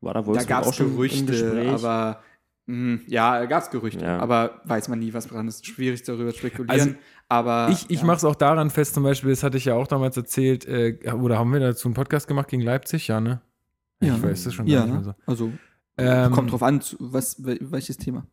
War 0.03 0.13
da 0.13 0.21
da 0.21 0.27
Wolfsburg 0.27 0.49
gab 0.49 0.65
auch 0.67 0.71
es 0.71 0.77
schon 0.77 0.91
Gerüchte, 0.93 1.67
aber 1.73 2.21
mh, 2.67 2.99
ja, 3.07 3.39
da 3.41 3.47
gab 3.47 3.63
es 3.63 3.71
Gerüchte, 3.71 4.05
Ja. 4.05 4.19
aber 4.19 4.61
weiß 4.65 4.89
man 4.89 4.99
nie, 4.99 5.15
was 5.15 5.29
dran 5.29 5.49
ist. 5.49 5.65
Schwierig 5.67 6.03
darüber 6.03 6.33
zu 6.33 6.39
spekulieren. 6.41 6.71
Also, 6.79 6.95
aber 7.29 7.69
Ich, 7.71 7.89
ich 7.91 8.01
ja. 8.01 8.07
mache 8.07 8.19
es 8.19 8.25
auch 8.25 8.35
daran 8.35 8.71
fest, 8.71 8.95
zum 8.95 9.03
Beispiel, 9.03 9.31
das 9.31 9.43
hatte 9.43 9.57
ich 9.57 9.65
ja 9.65 9.75
auch 9.75 9.87
damals 9.87 10.17
erzählt, 10.17 10.67
äh, 10.67 10.99
oder 11.13 11.39
haben 11.39 11.53
wir 11.53 11.61
dazu 11.61 11.89
einen 11.89 11.95
Podcast 11.95 12.29
gemacht 12.29 12.49
gegen 12.49 12.63
Leipzig? 12.63 13.09
Ja, 13.09 13.21
ne? 13.21 13.41
ja. 14.01 14.15
Ich 14.17 14.23
weiß 14.23 14.45
das 14.45 14.55
schon 14.55 14.67
gar 14.67 14.75
ja, 14.75 14.85
nicht 14.85 14.95
mehr 14.95 15.05
so. 15.05 15.15
Also 15.27 15.53
Ähm, 15.97 16.33
kommt 16.33 16.51
drauf 16.51 16.63
an, 16.63 16.81
was, 16.99 17.43
wel- 17.45 17.59
welches 17.71 17.97
Thema. 17.97 18.27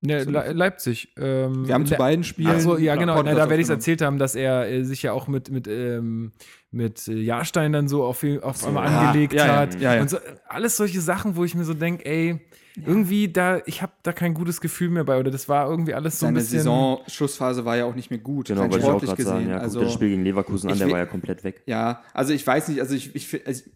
Ne, 0.00 0.22
So. 0.24 0.30
Le 0.30 0.52
Leipzig. 0.52 1.12
Ähm, 1.18 1.66
Wir 1.66 1.74
haben 1.74 1.84
zu 1.86 1.96
beiden 1.96 2.22
Spielen. 2.22 2.52
Ach 2.54 2.60
so, 2.60 2.76
ja, 2.78 2.94
genau. 2.94 3.20
Na, 3.22 3.34
da 3.34 3.48
werde 3.48 3.56
ich 3.56 3.62
es 3.66 3.68
erzählt 3.70 4.00
haben, 4.00 4.18
dass 4.18 4.34
er 4.36 4.70
äh, 4.70 4.84
sich 4.84 5.02
ja 5.02 5.12
auch 5.12 5.26
mit, 5.26 5.50
mit, 5.50 5.66
ähm, 5.66 6.32
mit 6.70 7.08
äh, 7.08 7.14
Jahrstein 7.14 7.72
dann 7.72 7.88
so 7.88 8.04
auf, 8.04 8.24
auf 8.42 8.64
einmal 8.66 8.86
ja. 8.90 9.00
angelegt 9.08 9.32
Ja, 9.32 9.56
hat. 9.56 9.80
ja, 9.80 9.94
ja. 9.96 10.00
Und 10.00 10.08
so, 10.10 10.18
alles 10.48 10.76
solche 10.76 11.00
Sachen, 11.00 11.34
wo 11.34 11.44
ich 11.44 11.54
mir 11.56 11.64
so 11.64 11.74
denke, 11.74 12.04
ey, 12.06 12.40
irgendwie 12.86 13.26
da, 13.26 13.60
ich 13.66 13.82
habe 13.82 13.90
da 14.04 14.12
kein 14.12 14.34
gutes 14.34 14.60
Gefühl 14.60 14.90
mehr 14.90 15.02
bei. 15.02 15.18
Oder 15.18 15.32
das 15.32 15.48
war 15.48 15.68
irgendwie 15.68 15.94
alles 15.94 16.20
so 16.20 16.26
ein 16.26 16.28
Seine 16.28 16.38
bisschen. 16.38 16.58
Saison-Schlussphase 16.60 17.64
war 17.64 17.76
ja 17.76 17.84
auch 17.84 17.96
nicht 17.96 18.10
mehr 18.10 18.20
gut, 18.20 18.46
Genau, 18.46 18.60
rein 18.60 18.70
wollte 18.70 18.84
ich 18.84 18.90
auch 18.90 18.98
sportlich 18.98 19.16
gesehen. 19.16 19.32
sagen. 19.32 19.48
Ja, 19.50 19.58
also, 19.58 19.80
das 19.80 19.92
Spiel 19.92 20.10
gegen 20.10 20.22
Leverkusen 20.22 20.70
an, 20.70 20.78
der 20.78 20.88
war 20.90 20.98
ja 20.98 21.06
komplett 21.06 21.42
weg. 21.42 21.62
Ja, 21.66 22.02
also 22.14 22.32
ich 22.32 22.46
weiß 22.46 22.68
nicht, 22.68 22.80
also 22.80 22.94
ich, 22.94 23.16
ich, 23.16 23.44
also 23.46 23.64
ich, 23.66 23.72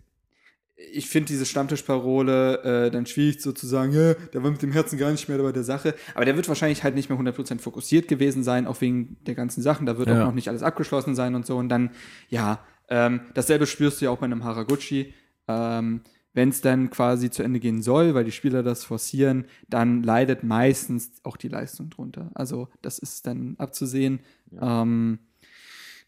ich 0.92 1.08
finde 1.08 1.28
diese 1.28 1.46
Stammtischparole 1.46 2.86
äh, 2.86 2.90
dann 2.90 3.06
schwierig 3.06 3.40
sozusagen, 3.40 3.92
ja, 3.92 4.14
der 4.14 4.42
war 4.42 4.50
mit 4.50 4.62
dem 4.62 4.72
Herzen 4.72 4.98
gar 4.98 5.10
nicht 5.10 5.28
mehr 5.28 5.38
bei 5.38 5.52
der 5.52 5.64
Sache. 5.64 5.94
Aber 6.14 6.24
der 6.24 6.36
wird 6.36 6.48
wahrscheinlich 6.48 6.82
halt 6.82 6.94
nicht 6.94 7.08
mehr 7.08 7.18
100% 7.18 7.58
fokussiert 7.60 8.08
gewesen 8.08 8.42
sein, 8.42 8.66
auch 8.66 8.80
wegen 8.80 9.16
der 9.26 9.34
ganzen 9.34 9.62
Sachen. 9.62 9.86
Da 9.86 9.98
wird 9.98 10.08
Ja. 10.08 10.22
auch 10.22 10.26
noch 10.26 10.34
nicht 10.34 10.48
alles 10.48 10.62
abgeschlossen 10.62 11.14
sein 11.14 11.34
und 11.34 11.46
so. 11.46 11.56
Und 11.56 11.68
dann, 11.68 11.90
ja, 12.28 12.60
ähm, 12.88 13.20
dasselbe 13.34 13.66
spürst 13.66 14.00
du 14.00 14.06
ja 14.06 14.10
auch 14.10 14.18
bei 14.18 14.26
einem 14.26 14.44
Haraguchi. 14.44 15.14
Ähm, 15.48 16.02
Wenn 16.34 16.48
es 16.48 16.62
dann 16.62 16.88
quasi 16.88 17.28
zu 17.30 17.42
Ende 17.42 17.60
gehen 17.60 17.82
soll, 17.82 18.14
weil 18.14 18.24
die 18.24 18.32
Spieler 18.32 18.62
das 18.62 18.84
forcieren, 18.84 19.44
dann 19.68 20.02
leidet 20.02 20.42
meistens 20.42 21.10
auch 21.24 21.36
die 21.36 21.48
Leistung 21.48 21.90
drunter. 21.90 22.30
Also 22.32 22.68
das 22.80 22.98
ist 22.98 23.26
dann 23.26 23.54
abzusehen. 23.58 24.20
Ähm, 24.58 25.18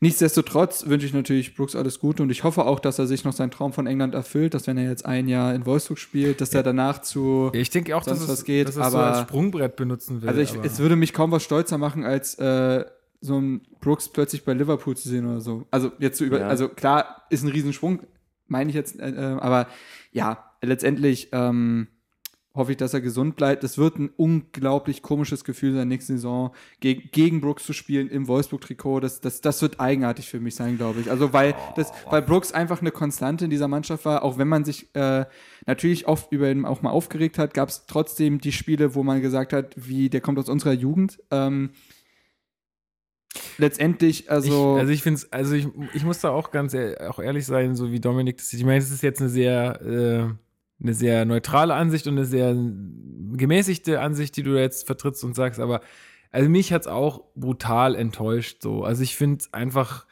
Nichtsdestotrotz 0.00 0.86
wünsche 0.86 1.06
ich 1.06 1.12
natürlich 1.14 1.54
Brooks 1.54 1.74
alles 1.76 1.98
Gute 2.00 2.22
und 2.22 2.30
ich 2.30 2.44
hoffe 2.44 2.64
auch, 2.66 2.80
dass 2.80 2.98
er 2.98 3.06
sich 3.06 3.24
noch 3.24 3.32
seinen 3.32 3.50
Traum 3.50 3.72
von 3.72 3.86
England 3.86 4.14
erfüllt, 4.14 4.54
dass 4.54 4.66
wenn 4.66 4.76
er 4.76 4.88
jetzt 4.88 5.06
ein 5.06 5.28
Jahr 5.28 5.54
in 5.54 5.64
Wolfsburg 5.66 5.98
spielt, 5.98 6.40
dass 6.40 6.52
er 6.52 6.62
danach 6.62 7.00
zu. 7.00 7.50
Ich 7.54 7.70
denke 7.70 7.96
auch, 7.96 8.02
dass 8.02 8.18
Sonst 8.18 8.22
es, 8.24 8.38
was 8.40 8.44
geht, 8.44 8.68
dass 8.68 8.76
es 8.76 8.82
so 8.92 8.98
aber- 8.98 9.06
als 9.06 9.20
Sprungbrett 9.20 9.76
benutzen 9.76 10.20
will. 10.22 10.28
Also 10.28 10.40
ich, 10.40 10.54
aber- 10.54 10.64
es 10.64 10.78
würde 10.78 10.96
mich 10.96 11.12
kaum 11.12 11.30
was 11.30 11.42
stolzer 11.42 11.78
machen, 11.78 12.04
als 12.04 12.34
äh, 12.38 12.84
so 13.20 13.38
ein 13.40 13.62
Brooks 13.80 14.08
plötzlich 14.08 14.44
bei 14.44 14.52
Liverpool 14.52 14.96
zu 14.96 15.08
sehen 15.08 15.26
oder 15.26 15.40
so. 15.40 15.66
Also 15.70 15.92
jetzt 15.98 16.18
so 16.18 16.24
über, 16.24 16.40
Ja. 16.40 16.48
also 16.48 16.68
klar 16.68 17.22
ist 17.30 17.42
ein 17.42 17.48
Riesensprung, 17.50 18.00
meine 18.48 18.68
ich 18.68 18.74
jetzt, 18.76 18.98
äh, 19.00 19.08
äh, 19.10 19.38
aber 19.40 19.68
ja, 20.12 20.50
letztendlich 20.60 21.28
ähm, 21.32 21.88
hoffe 22.54 22.70
ich, 22.70 22.76
dass 22.76 22.94
er 22.94 23.00
gesund 23.00 23.34
bleibt. 23.34 23.64
Es 23.64 23.78
wird 23.78 23.98
ein 23.98 24.10
unglaublich 24.16 25.02
komisches 25.02 25.42
Gefühl 25.42 25.74
sein, 25.74 25.88
nächste 25.88 26.12
Saison 26.14 26.54
gegen, 26.78 27.10
gegen 27.10 27.40
Brooks 27.40 27.64
zu 27.64 27.72
spielen 27.72 28.08
im 28.08 28.28
Wolfsburg-Trikot. 28.28 29.00
Das, 29.00 29.20
das, 29.20 29.40
das 29.40 29.60
wird 29.60 29.80
eigenartig 29.80 30.28
für 30.28 30.38
mich 30.38 30.54
sein, 30.54 30.76
glaube 30.76 31.00
ich. 31.00 31.10
Also 31.10 31.32
weil, 31.32 31.54
das, 31.74 31.92
weil 32.08 32.22
Brooks 32.22 32.52
einfach 32.52 32.80
eine 32.80 32.92
Konstante 32.92 33.46
in 33.46 33.50
dieser 33.50 33.66
Mannschaft 33.66 34.04
war, 34.04 34.22
auch 34.22 34.38
wenn 34.38 34.46
man 34.46 34.64
sich 34.64 34.94
äh, 34.94 35.24
natürlich 35.66 36.06
oft 36.06 36.30
über 36.30 36.48
ihn 36.50 36.64
auch 36.64 36.80
mal 36.80 36.90
aufgeregt 36.90 37.38
hat, 37.38 37.54
gab 37.54 37.70
es 37.70 37.86
trotzdem 37.86 38.40
die 38.40 38.52
Spiele, 38.52 38.94
wo 38.94 39.02
man 39.02 39.20
gesagt 39.20 39.52
hat, 39.52 39.74
wie 39.76 40.08
der 40.08 40.20
kommt 40.20 40.38
aus 40.38 40.48
unserer 40.48 40.74
Jugend. 40.74 41.18
Ähm, 41.32 41.70
letztendlich, 43.58 44.30
also, 44.30 44.76
ich, 44.76 44.80
also 44.80 44.92
ich 44.92 45.02
finde 45.02 45.18
es, 45.18 45.32
also 45.32 45.54
ich, 45.54 45.66
ich 45.92 46.04
muss 46.04 46.20
da 46.20 46.30
auch 46.30 46.52
ganz 46.52 46.72
ehr, 46.72 47.10
auch 47.10 47.18
ehrlich 47.18 47.46
sein, 47.46 47.74
so 47.74 47.90
wie 47.90 47.98
Dominik 47.98 48.36
das 48.36 48.50
sieht. 48.50 48.60
Ich 48.60 48.66
meine, 48.66 48.78
es 48.78 48.92
ist 48.92 49.02
jetzt 49.02 49.20
eine 49.20 49.30
sehr, 49.30 49.80
äh, 49.82 50.43
eine 50.84 50.94
sehr 50.94 51.24
neutrale 51.24 51.74
Ansicht 51.74 52.06
und 52.06 52.14
eine 52.14 52.26
sehr 52.26 52.54
gemäßigte 52.54 54.00
Ansicht, 54.00 54.36
die 54.36 54.42
du 54.42 54.58
jetzt 54.58 54.86
vertrittst 54.86 55.24
und 55.24 55.34
sagst, 55.34 55.58
aber 55.58 55.80
also 56.30 56.48
mich 56.48 56.72
hat 56.72 56.82
es 56.82 56.88
auch 56.88 57.24
brutal 57.34 57.94
enttäuscht. 57.94 58.62
So. 58.62 58.84
Also 58.84 59.02
ich 59.02 59.16
finde 59.16 59.44
einfach, 59.52 60.06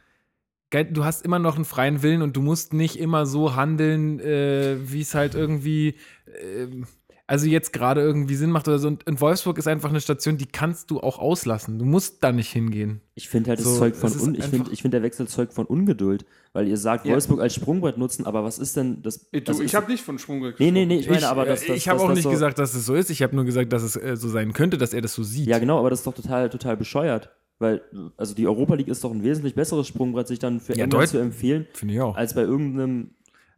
geil, 0.70 0.88
du 0.90 1.04
hast 1.04 1.24
immer 1.24 1.38
noch 1.38 1.56
einen 1.56 1.64
freien 1.64 2.02
Willen 2.02 2.22
und 2.22 2.36
du 2.36 2.42
musst 2.42 2.72
nicht 2.72 2.98
immer 2.98 3.26
so 3.26 3.56
handeln, 3.56 4.20
äh, 4.20 4.76
wie 4.84 5.00
es 5.00 5.14
halt 5.14 5.34
irgendwie. 5.34 5.96
ähm, 6.40 6.86
also 7.32 7.46
jetzt 7.46 7.72
gerade 7.72 8.02
irgendwie 8.02 8.34
Sinn 8.34 8.50
macht 8.50 8.68
oder 8.68 8.78
so. 8.78 8.88
Und 8.88 9.04
in 9.04 9.18
Wolfsburg 9.18 9.56
ist 9.56 9.66
einfach 9.66 9.88
eine 9.88 10.02
Station, 10.02 10.36
die 10.36 10.44
kannst 10.44 10.90
du 10.90 11.00
auch 11.00 11.18
auslassen. 11.18 11.78
Du 11.78 11.86
musst 11.86 12.22
da 12.22 12.30
nicht 12.30 12.52
hingehen. 12.52 13.00
Ich 13.14 13.30
finde 13.30 13.48
halt, 13.48 13.58
das 13.58 13.64
So, 13.64 13.78
Zeug 13.78 13.96
von 13.96 14.12
un 14.20 14.34
ich 14.34 14.44
finde, 14.44 14.70
ich 14.70 14.82
finde 14.82 14.96
der 14.98 15.02
Wechsel 15.02 15.26
zeugt 15.26 15.54
von 15.54 15.64
Ungeduld, 15.64 16.26
weil 16.52 16.68
ihr 16.68 16.76
sagt, 16.76 17.06
Ja. 17.06 17.12
Wolfsburg 17.12 17.40
als 17.40 17.54
Sprungbrett 17.54 17.96
nutzen, 17.96 18.26
aber 18.26 18.44
was 18.44 18.58
ist 18.58 18.76
denn 18.76 19.00
das? 19.02 19.30
du, 19.30 19.40
das 19.40 19.60
ich 19.60 19.74
habe 19.74 19.90
nicht 19.90 20.04
von 20.04 20.18
Sprungbrett 20.18 20.60
Nee, 20.60 20.70
nee, 20.70 20.84
nee, 20.84 20.96
ich 20.96 21.08
gesprochen. 21.08 21.20
meine, 21.22 21.28
aber 21.30 21.46
das, 21.46 21.64
das 21.64 21.74
ich 21.76 21.88
habe 21.88 21.96
das, 21.96 22.04
auch 22.04 22.08
das 22.08 22.16
nicht 22.16 22.24
so, 22.24 22.30
gesagt, 22.30 22.58
dass 22.58 22.74
es 22.74 22.84
so 22.84 22.94
ist. 22.94 23.08
Ich 23.08 23.22
habe 23.22 23.34
nur 23.34 23.46
gesagt, 23.46 23.72
dass 23.72 23.82
es 23.82 23.96
äh, 23.96 24.14
so 24.16 24.28
sein 24.28 24.52
könnte, 24.52 24.76
dass 24.76 24.92
er 24.92 25.00
das 25.00 25.14
so 25.14 25.22
sieht. 25.22 25.46
Ja, 25.46 25.58
genau, 25.58 25.78
aber 25.78 25.88
das 25.88 26.00
ist 26.00 26.06
doch 26.06 26.14
total, 26.14 26.50
total 26.50 26.76
bescheuert. 26.76 27.30
Weil, 27.58 27.80
also 28.18 28.34
die 28.34 28.46
Europa 28.46 28.74
League 28.74 28.88
ist 28.88 29.04
doch 29.04 29.12
ein 29.12 29.22
wesentlich 29.22 29.54
besseres 29.54 29.86
Sprungbrett, 29.86 30.26
sich 30.28 30.38
dann 30.38 30.60
für 30.60 30.76
Ja, 30.76 30.84
England 30.84 31.08
zu 31.08 31.18
empfehlen, 31.18 31.66
Finde 31.72 31.94
ich 31.94 32.00
auch. 32.02 32.14
als 32.14 32.34
bei 32.34 32.42
irgendeinem. 32.42 33.12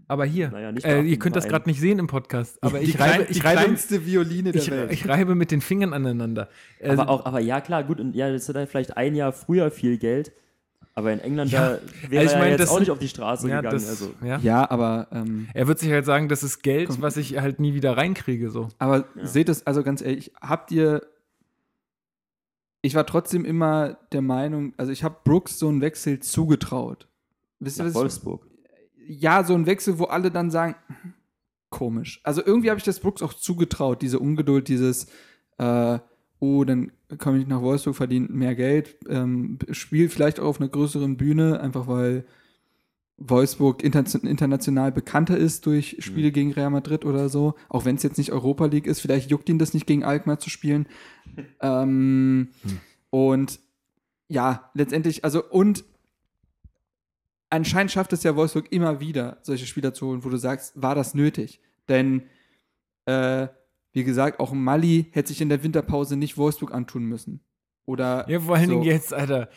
Aber 0.07 0.25
hier, 0.27 0.51
Naja, 0.51 0.71
nicht 0.73 0.85
äh, 0.85 1.01
ihr 1.03 1.19
könnt 1.19 1.35
das 1.37 1.49
gerade 1.49 1.69
nicht 1.69 1.81
sehen 1.81 1.99
im 1.99 2.07
Podcast, 2.07 2.59
aber 2.63 2.79
die, 2.79 2.87
ich 2.91 3.01
reibe, 3.01 3.25
ich, 3.25 3.39
die 3.39 3.47
reibe, 3.47 3.63
kleinste 3.63 4.05
Violine 4.05 4.53
der 4.53 4.61
ich, 4.63 4.71
Welt. 4.71 4.93
ich 4.93 5.09
reibe 5.09 5.35
mit 5.35 5.51
den 5.51 5.61
Fingern 5.63 5.93
aneinander. 5.95 6.49
Äh, 6.79 6.91
Aber 6.91 7.09
auch, 7.09 7.25
aber 7.25 7.41
ja, 7.41 7.61
klar, 7.63 7.85
gut, 7.85 8.01
und 8.01 8.15
ja, 8.15 8.31
das 8.31 8.47
ist 8.49 8.55
dann 8.55 8.67
vielleicht 8.67 8.97
ein 8.97 9.15
Jahr 9.15 9.33
früher 9.33 9.71
viel 9.71 9.97
Geld, 9.97 10.33
aber 10.95 11.11
in 11.13 11.21
England 11.21 11.51
Ja, 11.53 11.79
da 11.79 12.11
wäre 12.11 12.21
also 12.23 12.27
ich 12.27 12.33
er 12.35 12.39
meine, 12.39 12.51
jetzt 12.53 12.61
das 12.61 12.69
auch 12.71 12.81
nicht 12.81 12.91
auf 12.91 12.99
die 12.99 13.09
Straße 13.09 13.49
ja, 13.49 13.57
gegangen. 13.63 13.75
das, 13.77 13.89
also. 13.89 14.11
ja. 14.23 14.39
ja, 14.39 14.71
aber 14.71 15.09
ähm, 15.11 15.49
Er 15.55 15.67
wird 15.69 15.79
sich 15.79 15.91
halt 15.91 16.05
sagen, 16.05 16.29
das 16.29 16.43
ist 16.43 16.63
Geld, 16.63 17.01
was 17.01 17.17
ich 17.17 17.39
halt 17.41 17.59
nie 17.59 17.73
wieder 17.75 17.97
reinkriege. 17.97 18.51
So. 18.51 18.69
Aber 18.79 19.07
Ja. 19.17 19.27
seht 19.27 19.49
es, 19.49 19.67
also 19.67 19.83
ganz 19.83 20.03
ehrlich, 20.03 20.33
habt 20.41 20.71
ihr. 20.71 21.03
Ich 22.83 22.95
war 22.95 23.07
trotzdem 23.07 23.47
immer 23.47 23.97
der 24.13 24.21
Meinung, 24.21 24.75
also 24.77 24.93
ich 24.93 25.03
habe 25.03 25.17
Brooks 25.25 25.59
so 25.59 25.69
einen 25.69 25.81
Wechsel 25.81 26.21
zugetraut. 26.21 27.09
Wisst 27.59 27.79
ihr, 27.79 27.85
Nach 27.85 27.87
was 27.87 27.95
ich, 27.95 28.01
Wolfsburg. 28.03 28.47
Ja, 29.07 29.45
so 29.45 29.55
ein 29.55 29.67
Wechsel, 29.67 29.99
wo 29.99 30.05
alle 30.05 30.31
dann 30.31 30.51
sagen, 30.51 30.75
"Hm, 30.87 31.15
komisch. 31.71 32.21
Also 32.23 32.41
irgendwie 32.45 32.71
habe 32.71 32.79
ich 32.79 32.85
das 32.85 33.01
Brooks 33.01 33.21
auch 33.21 33.35
zugetraut, 33.35 34.01
diese 34.01 34.21
Ungeduld, 34.21 34.69
dieses, 34.69 35.09
äh, 35.59 35.99
oh, 36.39 36.65
dann 36.65 36.93
komme 37.19 37.39
ich 37.39 37.47
nach 37.47 37.63
Wolfsburg, 37.63 37.97
verdiene 37.97 38.29
mehr 38.29 38.55
Geld, 38.55 38.97
ähm, 39.09 39.59
spiele 39.73 40.09
vielleicht 40.09 40.39
auch 40.39 40.47
auf 40.47 40.61
einer 40.61 40.69
größeren 40.69 41.17
Bühne, 41.17 41.61
einfach 41.61 41.89
weil 41.89 42.25
Wolfsburg 43.17 43.83
inter 43.83 44.05
international 44.23 44.93
bekannter 44.93 45.37
ist 45.37 45.67
durch 45.67 45.97
Spiele 46.01 46.33
gegen 46.33 46.53
Real 46.53 46.71
Madrid 46.71 47.05
oder 47.05 47.29
so, 47.29 47.55
auch 47.69 47.85
wenn 47.85 47.97
es 47.97 48.03
jetzt 48.03 48.19
nicht 48.19 48.33
Europa 48.33 48.67
League 48.67 48.87
ist, 48.87 49.01
vielleicht 49.01 49.31
juckt 49.31 49.49
ihn 49.49 49.59
das 49.59 49.75
nicht 49.75 49.87
gegen 49.87 50.05
Alkmaar 50.05 50.39
zu 50.39 50.51
spielen. 50.51 50.87
ähm, 51.61 52.49
Und 53.11 53.61
ja, 54.29 54.71
letztendlich, 54.75 55.25
also 55.25 55.45
und 55.45 55.85
anscheinend 57.55 57.91
schafft 57.93 58.13
es 58.13 58.23
ja 58.23 58.37
Wolfsburg 58.37 58.71
immer 58.73 59.01
wieder, 59.01 59.39
solche 59.43 59.67
Spieler 59.67 59.95
zu 59.95 60.07
holen, 60.07 60.25
wo 60.25 60.29
du 60.29 60.37
sagst, 60.37 60.81
war 60.81 60.95
das 60.95 61.15
nötig? 61.15 61.61
Denn, 61.89 62.23
äh, 63.07 63.49
wie 63.93 64.05
gesagt, 64.05 64.41
auch 64.41 64.53
Mali 64.53 65.07
hätte 65.13 65.29
sich 65.29 65.41
in 65.41 65.49
der 65.49 65.63
Winterpause 65.63 66.17
nicht 66.17 66.37
Wolfsburg 66.37 66.73
antun 66.73 67.05
müssen. 67.05 67.41
Oder 67.87 68.29
Ja, 68.31 68.41
vor 68.41 68.57
allen 68.57 68.67
so. 68.67 68.71
Dingen 68.73 68.85
jetzt, 68.85 69.13
Alter. 69.13 69.49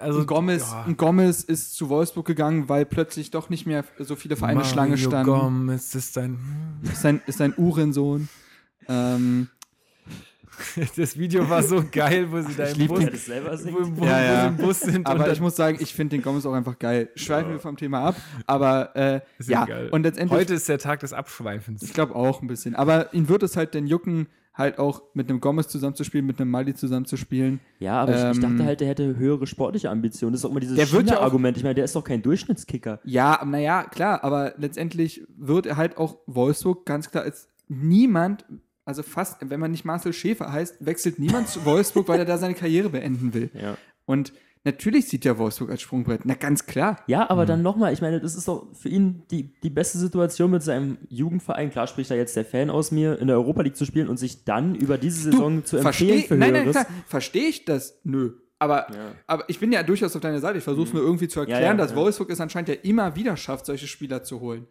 Also, 0.00 0.20
ein 0.20 0.26
Gomez, 0.26 0.70
ja. 0.72 0.84
ein 0.84 0.96
Gomez 0.96 1.44
ist 1.44 1.74
zu 1.74 1.88
Wolfsburg 1.88 2.26
gegangen, 2.26 2.68
weil 2.68 2.84
plötzlich 2.84 3.30
doch 3.30 3.48
nicht 3.48 3.64
mehr 3.64 3.84
so 4.00 4.16
viele 4.16 4.36
Vereine 4.36 4.58
Mario 4.60 4.72
Schlange 4.72 4.98
standen. 4.98 5.32
Gomez 5.32 5.94
ist 5.94 6.18
ein. 6.18 6.38
Ist 6.82 7.02
sein, 7.02 7.22
ist 7.26 7.38
sein 7.38 7.54
Uhrensohn. 7.56 8.28
Ähm, 8.88 9.48
Das 10.96 11.18
Video 11.18 11.48
war 11.48 11.62
so 11.62 11.82
geil, 11.90 12.26
wo 12.30 12.40
sie 12.40 12.54
da 12.56 12.64
im 12.64 12.86
Bus, 12.86 13.00
wo, 13.00 14.00
wo, 14.00 14.04
Ja, 14.04 14.06
wo 14.06 14.06
ja. 14.06 14.40
sie 14.42 14.46
im 14.48 14.56
Bus 14.56 14.80
sind. 14.80 15.06
aber 15.06 15.30
ich 15.32 15.40
muss 15.40 15.56
sagen, 15.56 15.78
ich 15.80 15.94
finde 15.94 16.16
den 16.16 16.22
Gomez 16.22 16.44
auch 16.46 16.52
einfach 16.54 16.78
geil. 16.78 17.08
Schweifen 17.14 17.50
wir 17.52 17.58
vom 17.60 17.76
Thema 17.76 18.00
ab, 18.08 18.16
aber 18.46 18.94
äh, 18.96 19.12
ja 19.40 19.60
ja, 19.60 19.64
geil. 19.66 19.88
und 19.90 20.02
letztendlich, 20.02 20.38
Heute 20.38 20.54
ist 20.54 20.68
der 20.68 20.78
Tag 20.78 21.00
des 21.00 21.12
Abschweifens. 21.12 21.82
ich 21.82 21.92
glaube 21.92 22.14
auch 22.14 22.42
ein 22.42 22.46
bisschen. 22.48 22.74
Aber 22.74 23.12
ihn 23.14 23.28
wird 23.28 23.42
es 23.42 23.56
halt 23.56 23.74
denn 23.74 23.86
jucken, 23.86 24.26
halt 24.54 24.78
auch 24.78 25.02
mit 25.12 25.28
einem 25.28 25.40
Gomez 25.40 25.68
zusammenzuspielen, 25.68 26.24
mit 26.26 26.40
einem 26.40 26.50
Mali 26.50 26.74
zusammenzuspielen. 26.74 27.60
Ja, 27.78 28.00
aber 28.00 28.12
ich, 28.30 28.38
ich 28.38 28.42
Ähm, 28.44 28.56
dachte 28.56 28.64
halt, 28.66 28.80
der 28.80 28.88
hätte 28.88 29.16
höhere 29.16 29.46
sportliche 29.46 29.90
Ambitionen. 29.90 30.32
Das 30.32 30.40
ist 30.40 30.44
auch 30.46 30.50
immer 30.50 30.60
dieses 30.60 30.76
Der 30.76 30.90
wird 30.92 31.10
ja 31.10 31.18
auch- 31.18 31.24
Argument. 31.24 31.58
Ich 31.58 31.62
meine, 31.62 31.74
der 31.74 31.84
ist 31.84 31.94
doch 31.94 32.04
kein 32.04 32.22
Durchschnittskicker. 32.22 33.00
Ja, 33.04 33.42
naja, 33.44 33.84
klar, 33.84 34.24
aber 34.24 34.54
letztendlich 34.56 35.26
wird 35.36 35.66
er 35.66 35.76
halt 35.76 35.98
auch 35.98 36.16
Wolfsburg 36.26 36.86
ganz 36.86 37.10
klar 37.10 37.24
als 37.24 37.48
niemand, 37.68 38.46
also 38.86 39.02
fast, 39.02 39.38
wenn 39.50 39.60
man 39.60 39.72
nicht 39.72 39.84
Marcel 39.84 40.12
Schäfer 40.12 40.50
heißt, 40.50 40.86
wechselt 40.86 41.18
niemand 41.18 41.48
zu 41.48 41.64
Wolfsburg, 41.64 42.08
weil 42.08 42.20
er 42.20 42.24
da 42.24 42.38
seine 42.38 42.54
Karriere 42.54 42.88
beenden 42.88 43.34
will. 43.34 43.50
Ja. 43.52 43.76
Und 44.06 44.32
natürlich 44.62 45.08
sieht 45.08 45.26
er 45.26 45.38
Wolfsburg 45.38 45.70
als 45.70 45.82
Sprungbrett. 45.82 46.20
Na, 46.22 46.34
ganz 46.34 46.66
klar. 46.66 47.00
Ja, 47.08 47.28
aber 47.28 47.46
dann 47.46 47.62
nochmal, 47.62 47.92
ich 47.92 48.00
meine, 48.00 48.20
das 48.20 48.36
ist 48.36 48.46
doch 48.46 48.68
für 48.74 48.88
ihn 48.88 49.24
die, 49.32 49.52
die 49.60 49.70
beste 49.70 49.98
Situation 49.98 50.52
mit 50.52 50.62
seinem 50.62 50.98
Jugendverein. 51.08 51.70
Klar 51.70 51.88
spricht 51.88 52.12
da 52.12 52.14
jetzt 52.14 52.36
der 52.36 52.44
Fan 52.44 52.70
aus 52.70 52.92
mir, 52.92 53.18
in 53.18 53.26
der 53.26 53.36
Europa 53.36 53.62
League 53.62 53.76
zu 53.76 53.84
spielen 53.84 54.08
und 54.08 54.18
sich 54.18 54.44
dann 54.44 54.76
über 54.76 54.98
diese 54.98 55.32
Saison 55.32 55.64
zu 55.64 55.78
empfehlen 55.78 55.82
Versteh, 55.82 56.28
für 56.28 56.36
nein, 56.36 56.52
nein, 56.52 56.70
klar, 56.70 56.86
verstehe 57.08 57.48
ich 57.48 57.64
das? 57.64 57.98
Nö. 58.04 58.34
Aber, 58.60 58.86
aber 59.26 59.44
ich 59.48 59.58
bin 59.58 59.72
ja 59.72 59.82
durchaus 59.82 60.14
auf 60.14 60.22
deiner 60.22 60.38
Seite. 60.38 60.58
Ich 60.58 60.64
versuche 60.64 60.86
es 60.86 60.94
nur 60.94 61.02
irgendwie 61.02 61.28
zu 61.28 61.40
erklären, 61.40 61.62
ja, 61.62 61.74
dass 61.74 61.90
ja. 61.90 61.96
Wolfsburg 61.96 62.30
es 62.30 62.40
anscheinend 62.40 62.68
ja 62.68 62.76
immer 62.82 63.16
wieder 63.16 63.36
schafft, 63.36 63.66
solche 63.66 63.88
Spieler 63.88 64.22
zu 64.22 64.40
holen. 64.40 64.66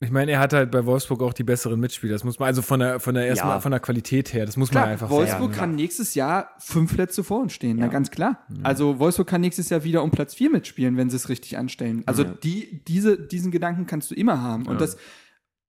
Ich 0.00 0.12
meine, 0.12 0.30
er 0.30 0.38
hat 0.38 0.52
halt 0.52 0.70
bei 0.70 0.86
Wolfsburg 0.86 1.22
auch 1.22 1.32
die 1.32 1.42
besseren 1.42 1.80
Mitspieler. 1.80 2.12
Das 2.12 2.22
muss 2.22 2.38
man, 2.38 2.46
also 2.46 2.62
von 2.62 2.78
der, 2.78 3.00
von 3.00 3.16
der 3.16 3.26
erstmal 3.26 3.56
Ja. 3.56 3.60
von 3.60 3.72
der 3.72 3.80
Qualität 3.80 4.32
her, 4.32 4.46
das 4.46 4.56
muss 4.56 4.70
man 4.72 4.82
Klar, 4.82 4.92
einfach 4.92 5.10
Wolfsburg 5.10 5.50
sagen. 5.50 5.52
kann 5.58 5.74
nächstes 5.74 6.14
Jahr 6.14 6.50
fünf 6.60 6.94
Plätze 6.94 7.24
vor 7.24 7.40
uns 7.40 7.52
stehen, 7.52 7.78
na 7.80 7.86
Ja. 7.86 7.90
ganz 7.90 8.12
klar. 8.12 8.46
Also 8.62 9.00
Wolfsburg 9.00 9.26
kann 9.26 9.40
nächstes 9.40 9.70
Jahr 9.70 9.82
wieder 9.82 10.04
um 10.04 10.12
Platz 10.12 10.34
vier 10.34 10.50
mitspielen, 10.50 10.96
wenn 10.96 11.10
sie 11.10 11.16
es 11.16 11.28
richtig 11.28 11.58
anstellen. 11.58 12.04
Also 12.06 12.22
Ja. 12.22 12.30
die, 12.44 12.84
diese, 12.86 13.18
diesen 13.18 13.50
Gedanken 13.50 13.86
kannst 13.86 14.10
du 14.12 14.14
immer 14.14 14.40
haben. 14.40 14.66
Und 14.66 14.80
das 14.80 14.96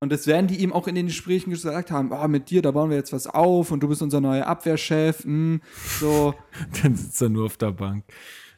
und 0.01 0.13
das 0.13 0.27
werden 0.27 0.47
die 0.47 0.57
ihm 0.63 0.71
auch 0.71 0.87
in 0.87 0.95
den 0.95 1.07
Gesprächen 1.07 1.49
gesagt 1.49 1.91
haben, 1.91 2.11
oh, 2.13 2.27
mit 2.29 2.49
dir, 2.51 2.61
da 2.61 2.71
bauen 2.71 2.89
wir 2.89 2.95
jetzt 2.95 3.11
was 3.11 3.27
auf 3.27 3.71
und 3.71 3.81
du 3.81 3.89
bist 3.89 4.01
unser 4.01 4.21
neuer 4.21 4.45
Abwehrchef. 4.47 5.23
hm, 5.25 5.59
so 5.99 6.33
Dann 6.83 6.95
sitzt 6.95 7.21
er 7.21 7.29
nur 7.29 7.47
auf 7.47 7.57
der 7.57 7.71
Bank. 7.71 8.05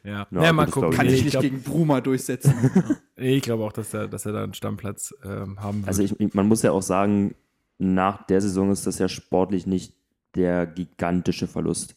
Ja, 0.04 0.26
Ja, 0.30 0.42
ja, 0.44 0.52
mal 0.52 0.66
gucken. 0.66 0.90
glaub 0.90 0.94
kann 0.94 1.06
ich 1.06 1.14
ich 1.14 1.22
nicht 1.24 1.30
glaube 1.32 1.48
gegen 1.48 1.62
Bruma 1.62 2.00
durchsetzen. 2.00 2.54
glaub 3.42 3.60
auch, 3.60 3.72
dass 3.72 3.94
er, 3.94 4.08
dass 4.08 4.26
er 4.26 4.32
da 4.32 4.42
einen 4.44 4.54
Stammplatz 4.54 5.14
ähm, 5.24 5.60
haben 5.60 5.78
wird. 5.80 5.88
Also 5.88 6.02
ich, 6.02 6.18
ich- 6.18 6.34
man 6.34 6.48
muss 6.48 6.62
ja 6.62 6.72
auch 6.72 6.82
sagen, 6.82 7.34
nach 7.78 8.26
der 8.26 8.40
Saison 8.40 8.70
ist 8.72 8.86
das 8.86 8.98
ja 8.98 9.08
sportlich 9.08 9.66
nicht 9.66 9.94
der 10.34 10.66
gigantische 10.66 11.46
Verlust. 11.46 11.94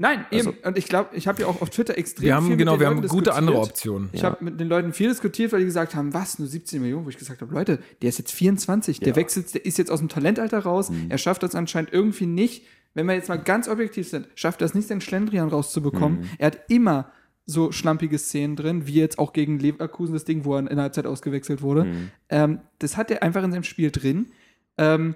Nein, 0.00 0.26
eben. 0.30 0.48
Also- 0.48 0.58
und 0.68 0.78
ich 0.78 0.86
glaube, 0.86 1.16
ich 1.16 1.26
habe 1.26 1.42
ja 1.42 1.48
auch 1.48 1.60
auf 1.60 1.70
Twitter 1.70 1.98
extrem 1.98 2.24
wir 2.26 2.34
haben, 2.36 2.46
viel 2.46 2.56
genau, 2.56 2.72
mit 2.72 2.78
den 2.78 2.80
wir 2.82 2.86
haben 2.88 2.96
Leuten 2.96 3.08
gute 3.08 3.24
diskutiert. 3.24 3.36
andere 3.48 3.58
Optionen. 3.60 4.08
Ich 4.12 4.22
habe 4.22 4.44
mit 4.44 4.60
den 4.60 4.68
Leuten 4.68 4.92
viel 4.92 5.08
diskutiert, 5.08 5.50
weil 5.52 5.58
die 5.60 5.64
gesagt 5.64 5.94
haben, 5.96 6.14
was, 6.14 6.38
nur 6.38 6.46
17 6.46 6.80
Millionen? 6.80 7.04
Wo 7.04 7.08
ich 7.08 7.16
gesagt 7.16 7.40
habe, 7.40 7.52
Leute, 7.52 7.80
der 8.02 8.08
ist 8.10 8.18
jetzt 8.18 8.32
24, 8.32 9.00
der 9.00 9.08
Ja. 9.08 9.16
wechselt, 9.16 9.52
der 9.54 9.64
ist 9.66 9.76
jetzt 9.78 9.90
aus 9.90 9.98
dem 9.98 10.08
Talentalter 10.08 10.60
raus, 10.60 10.90
Mhm. 10.90 11.06
er 11.08 11.18
schafft 11.18 11.42
das 11.42 11.54
anscheinend 11.56 11.92
irgendwie 11.92 12.26
nicht, 12.26 12.64
wenn 12.98 13.06
wir 13.06 13.14
jetzt 13.14 13.28
mal 13.28 13.36
ganz 13.36 13.68
objektiv 13.68 14.08
sind, 14.08 14.26
schafft 14.34 14.60
er 14.60 14.64
es 14.64 14.74
nicht, 14.74 14.90
den 14.90 15.00
Schlendrian 15.00 15.50
rauszubekommen. 15.50 16.22
Mhm. 16.22 16.30
Er 16.38 16.48
hat 16.48 16.62
immer 16.68 17.12
so 17.46 17.70
schlampige 17.70 18.18
Szenen 18.18 18.56
drin, 18.56 18.88
wie 18.88 18.94
jetzt 18.94 19.20
auch 19.20 19.32
gegen 19.32 19.60
Leverkusen 19.60 20.14
das 20.14 20.24
Ding, 20.24 20.44
wo 20.44 20.56
er 20.56 20.58
in 20.58 20.66
der 20.66 20.78
Halbzeit 20.78 21.06
ausgewechselt 21.06 21.62
wurde. 21.62 21.84
Mhm. 21.84 22.10
Ähm, 22.28 22.60
das 22.80 22.96
hat 22.96 23.12
er 23.12 23.22
einfach 23.22 23.44
in 23.44 23.52
seinem 23.52 23.62
Spiel 23.62 23.92
drin. 23.92 24.32
Ähm, 24.78 25.14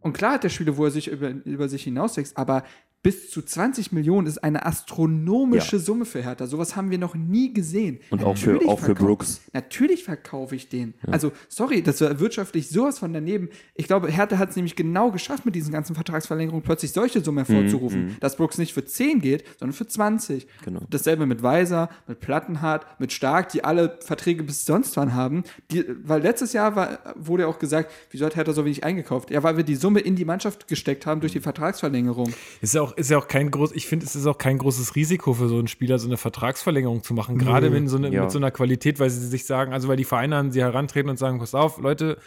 und 0.00 0.12
klar 0.12 0.34
hat 0.34 0.44
er 0.44 0.50
Spiele, 0.50 0.76
wo 0.76 0.84
er 0.84 0.90
sich 0.90 1.08
über, 1.08 1.30
über 1.30 1.66
sich 1.70 1.84
hinauswächst, 1.84 2.36
aber 2.36 2.62
bis 3.04 3.30
zu 3.30 3.42
20 3.42 3.92
Millionen 3.92 4.26
ist 4.26 4.38
eine 4.38 4.64
astronomische 4.64 5.76
Ja. 5.76 5.82
Summe 5.82 6.06
für 6.06 6.22
Hertha. 6.22 6.46
Sowas 6.46 6.74
haben 6.74 6.90
wir 6.90 6.96
noch 6.96 7.14
nie 7.14 7.52
gesehen. 7.52 8.00
Und 8.10 8.24
auch 8.24 8.36
für, 8.36 8.58
auch 8.66 8.80
für 8.80 8.94
Brooks. 8.94 9.42
Natürlich 9.52 10.04
verkaufe 10.04 10.56
ich 10.56 10.70
den. 10.70 10.94
Also, 11.06 11.30
sorry, 11.48 11.82
das 11.82 12.00
war 12.00 12.18
wirtschaftlich 12.18 12.70
sowas 12.70 12.98
von 12.98 13.12
daneben. 13.12 13.50
Ich 13.74 13.86
glaube, 13.86 14.10
Hertha 14.10 14.38
hat 14.38 14.50
es 14.50 14.56
nämlich 14.56 14.74
genau 14.74 15.10
geschafft, 15.10 15.44
mit 15.44 15.54
diesen 15.54 15.70
ganzen 15.70 15.94
Vertragsverlängerungen 15.94 16.64
plötzlich 16.64 16.92
solche 16.92 17.22
Summen 17.22 17.44
hervorzurufen, 17.44 18.16
dass 18.20 18.36
Brooks 18.36 18.56
nicht 18.56 18.72
für 18.72 18.84
10 18.86 19.20
geht, 19.20 19.44
sondern 19.58 19.74
für 19.74 19.86
20. 19.86 20.46
Genau. 20.64 20.80
Dasselbe 20.88 21.26
mit 21.26 21.42
Weiser, 21.42 21.90
mit 22.08 22.20
Plattenhardt, 22.20 22.86
mit 22.98 23.12
Stark, 23.12 23.50
die 23.50 23.64
alle 23.64 23.98
Verträge 24.00 24.42
bis 24.44 24.64
sonst 24.64 24.96
wann 24.96 25.12
haben. 25.12 25.44
Die, 25.70 25.84
weil 26.02 26.22
letztes 26.22 26.54
Jahr 26.54 26.74
war, 26.74 27.00
wurde 27.16 27.48
auch 27.48 27.58
gesagt, 27.58 27.92
wieso 28.10 28.24
hat 28.24 28.34
Hertha 28.34 28.54
so 28.54 28.64
wenig 28.64 28.82
eingekauft? 28.82 29.30
Ja, 29.30 29.42
weil 29.42 29.58
wir 29.58 29.64
die 29.64 29.76
Summe 29.76 30.00
in 30.00 30.16
die 30.16 30.24
Mannschaft 30.24 30.68
gesteckt 30.68 31.04
haben 31.04 31.20
durch 31.20 31.32
die 31.32 31.40
Vertragsverlängerung. 31.40 32.32
Ist 32.62 32.74
ja 32.74 32.80
auch, 32.80 32.93
ist 32.96 33.10
ja 33.10 33.18
auch 33.18 33.28
kein 33.28 33.50
groß, 33.50 33.72
ich 33.72 33.86
finde, 33.86 34.06
es 34.06 34.16
ist 34.16 34.26
auch 34.26 34.38
kein 34.38 34.58
großes 34.58 34.94
Risiko 34.96 35.34
für 35.34 35.48
so 35.48 35.58
einen 35.58 35.68
Spieler, 35.68 35.98
so 35.98 36.08
eine 36.08 36.16
Vertragsverlängerung 36.16 37.02
zu 37.02 37.14
machen. 37.14 37.38
Gerade 37.38 37.72
wenn 37.72 37.88
so 37.88 37.96
eine, 37.96 38.10
Ja. 38.10 38.22
mit 38.22 38.30
so 38.30 38.38
einer 38.38 38.50
Qualität, 38.50 39.00
weil 39.00 39.10
sie 39.10 39.26
sich 39.26 39.46
sagen, 39.46 39.72
also 39.72 39.88
weil 39.88 39.96
die 39.96 40.04
Vereine 40.04 40.36
an 40.36 40.52
sie 40.52 40.60
herantreten 40.62 41.10
und 41.10 41.18
sagen, 41.18 41.38
pass 41.38 41.54
auf, 41.54 41.78
Leute, 41.78 42.18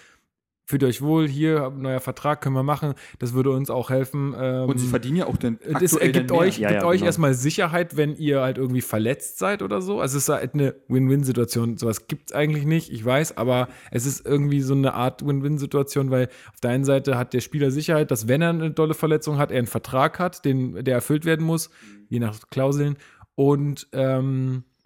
fühlt 0.68 0.84
euch 0.84 1.02
wohl, 1.02 1.30
hier, 1.30 1.72
neuer 1.76 2.02
Vertrag 2.02 2.42
können 2.42 2.54
wir 2.54 2.62
machen, 2.62 2.94
das 3.20 3.34
würde 3.34 3.52
uns 3.52 3.70
auch 3.70 3.90
helfen. 3.90 4.36
Ähm, 4.38 4.68
Und 4.68 4.80
sie 4.80 4.88
verdienen 4.88 5.16
ja 5.16 5.28
auch 5.28 5.38
den 5.38 5.60
das 5.80 5.94
ergibt 5.94 6.30
euch, 6.34 6.60
Ja, 6.60 6.68
gibt 6.70 6.82
ja, 6.82 6.88
euch 6.88 6.98
genau. 6.98 7.06
erstmal 7.06 7.34
Sicherheit, 7.34 7.96
wenn 7.96 8.18
ihr 8.18 8.42
halt 8.42 8.58
irgendwie 8.58 8.82
verletzt 8.82 9.40
seid 9.40 9.62
oder 9.62 9.82
so. 9.82 10.02
Also 10.02 10.18
es 10.18 10.24
ist 10.24 10.30
halt 10.30 10.56
eine 10.56 10.76
Win-Win-Situation. 10.90 11.78
Sowas 11.78 12.08
gibt 12.08 12.32
es 12.32 12.36
eigentlich 12.36 12.66
nicht, 12.66 12.92
ich 12.92 13.04
weiß, 13.04 13.38
aber 13.38 13.70
es 13.92 14.06
ist 14.06 14.26
irgendwie 14.26 14.60
so 14.60 14.74
eine 14.74 14.94
Art 14.94 15.26
Win-Win-Situation, 15.26 16.12
weil 16.12 16.28
auf 16.54 16.60
der 16.60 16.72
einen 16.72 16.84
Seite 16.84 17.18
hat 17.18 17.34
der 17.34 17.40
Spieler 17.40 17.72
Sicherheit, 17.72 18.12
dass 18.12 18.28
wenn 18.28 18.42
er 18.42 18.50
eine 18.50 18.72
dolle 18.72 18.94
Verletzung 18.94 19.38
hat, 19.38 19.52
er 19.52 19.60
einen 19.60 19.68
Vertrag 19.68 20.20
hat, 20.20 20.44
den, 20.44 20.84
der 20.84 20.96
erfüllt 20.96 21.24
werden 21.24 21.46
muss, 21.46 21.70
je 22.10 22.20
nach 22.20 22.38
Klauseln. 22.50 22.98
Und 23.36 23.88
ähm, 23.94 24.64
äh, 24.66 24.77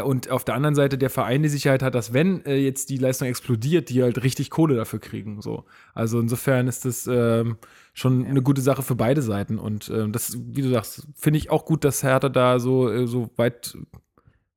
und 0.00 0.30
auf 0.30 0.44
der 0.44 0.54
anderen 0.54 0.74
Seite 0.76 0.96
der 0.96 1.10
Verein 1.10 1.42
die 1.42 1.48
Sicherheit 1.48 1.82
hat, 1.82 1.94
dass 1.94 2.12
wenn 2.12 2.44
äh, 2.46 2.56
jetzt 2.56 2.88
die 2.88 2.98
Leistung 2.98 3.26
explodiert, 3.26 3.88
die 3.88 4.02
halt 4.02 4.22
richtig 4.22 4.50
Kohle 4.50 4.76
dafür 4.76 5.00
kriegen. 5.00 5.42
So. 5.42 5.64
Also 5.92 6.20
insofern 6.20 6.68
ist 6.68 6.84
das 6.84 7.08
ähm, 7.10 7.56
schon 7.92 8.24
eine 8.24 8.42
gute 8.42 8.60
Sache 8.60 8.82
für 8.82 8.94
beide 8.94 9.22
Seiten. 9.22 9.58
Und 9.58 9.90
ähm, 9.92 10.12
das, 10.12 10.36
wie 10.38 10.62
du 10.62 10.68
sagst, 10.70 11.08
finde 11.16 11.38
ich 11.38 11.50
auch 11.50 11.64
gut, 11.64 11.84
dass 11.84 12.02
Hertha 12.04 12.28
da 12.28 12.60
so, 12.60 12.88
äh, 12.90 13.08
so 13.08 13.30
weit, 13.36 13.76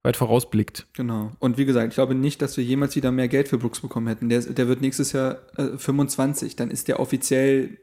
weit 0.03 0.15
vorausblickt. 0.15 0.85
Genau. 0.93 1.31
Und 1.39 1.57
wie 1.57 1.65
gesagt, 1.65 1.87
ich 1.89 1.95
glaube 1.95 2.13
nicht, 2.13 2.41
dass 2.43 2.55
wir 2.57 2.63
jemals 2.63 2.95
wieder 2.95 3.11
mehr 3.11 3.27
Geld 3.27 3.47
für 3.47 3.57
Brooks 3.57 3.79
bekommen 3.81 4.05
hätten. 4.07 4.29
Der, 4.29 4.41
der 4.41 4.67
wird 4.67 4.81
nächstes 4.81 5.11
Jahr 5.11 5.37
äh, 5.57 5.75
25, 5.77 6.55
dann 6.55 6.69
ist 6.69 6.87
der 6.87 6.99
offiziell 6.99 7.79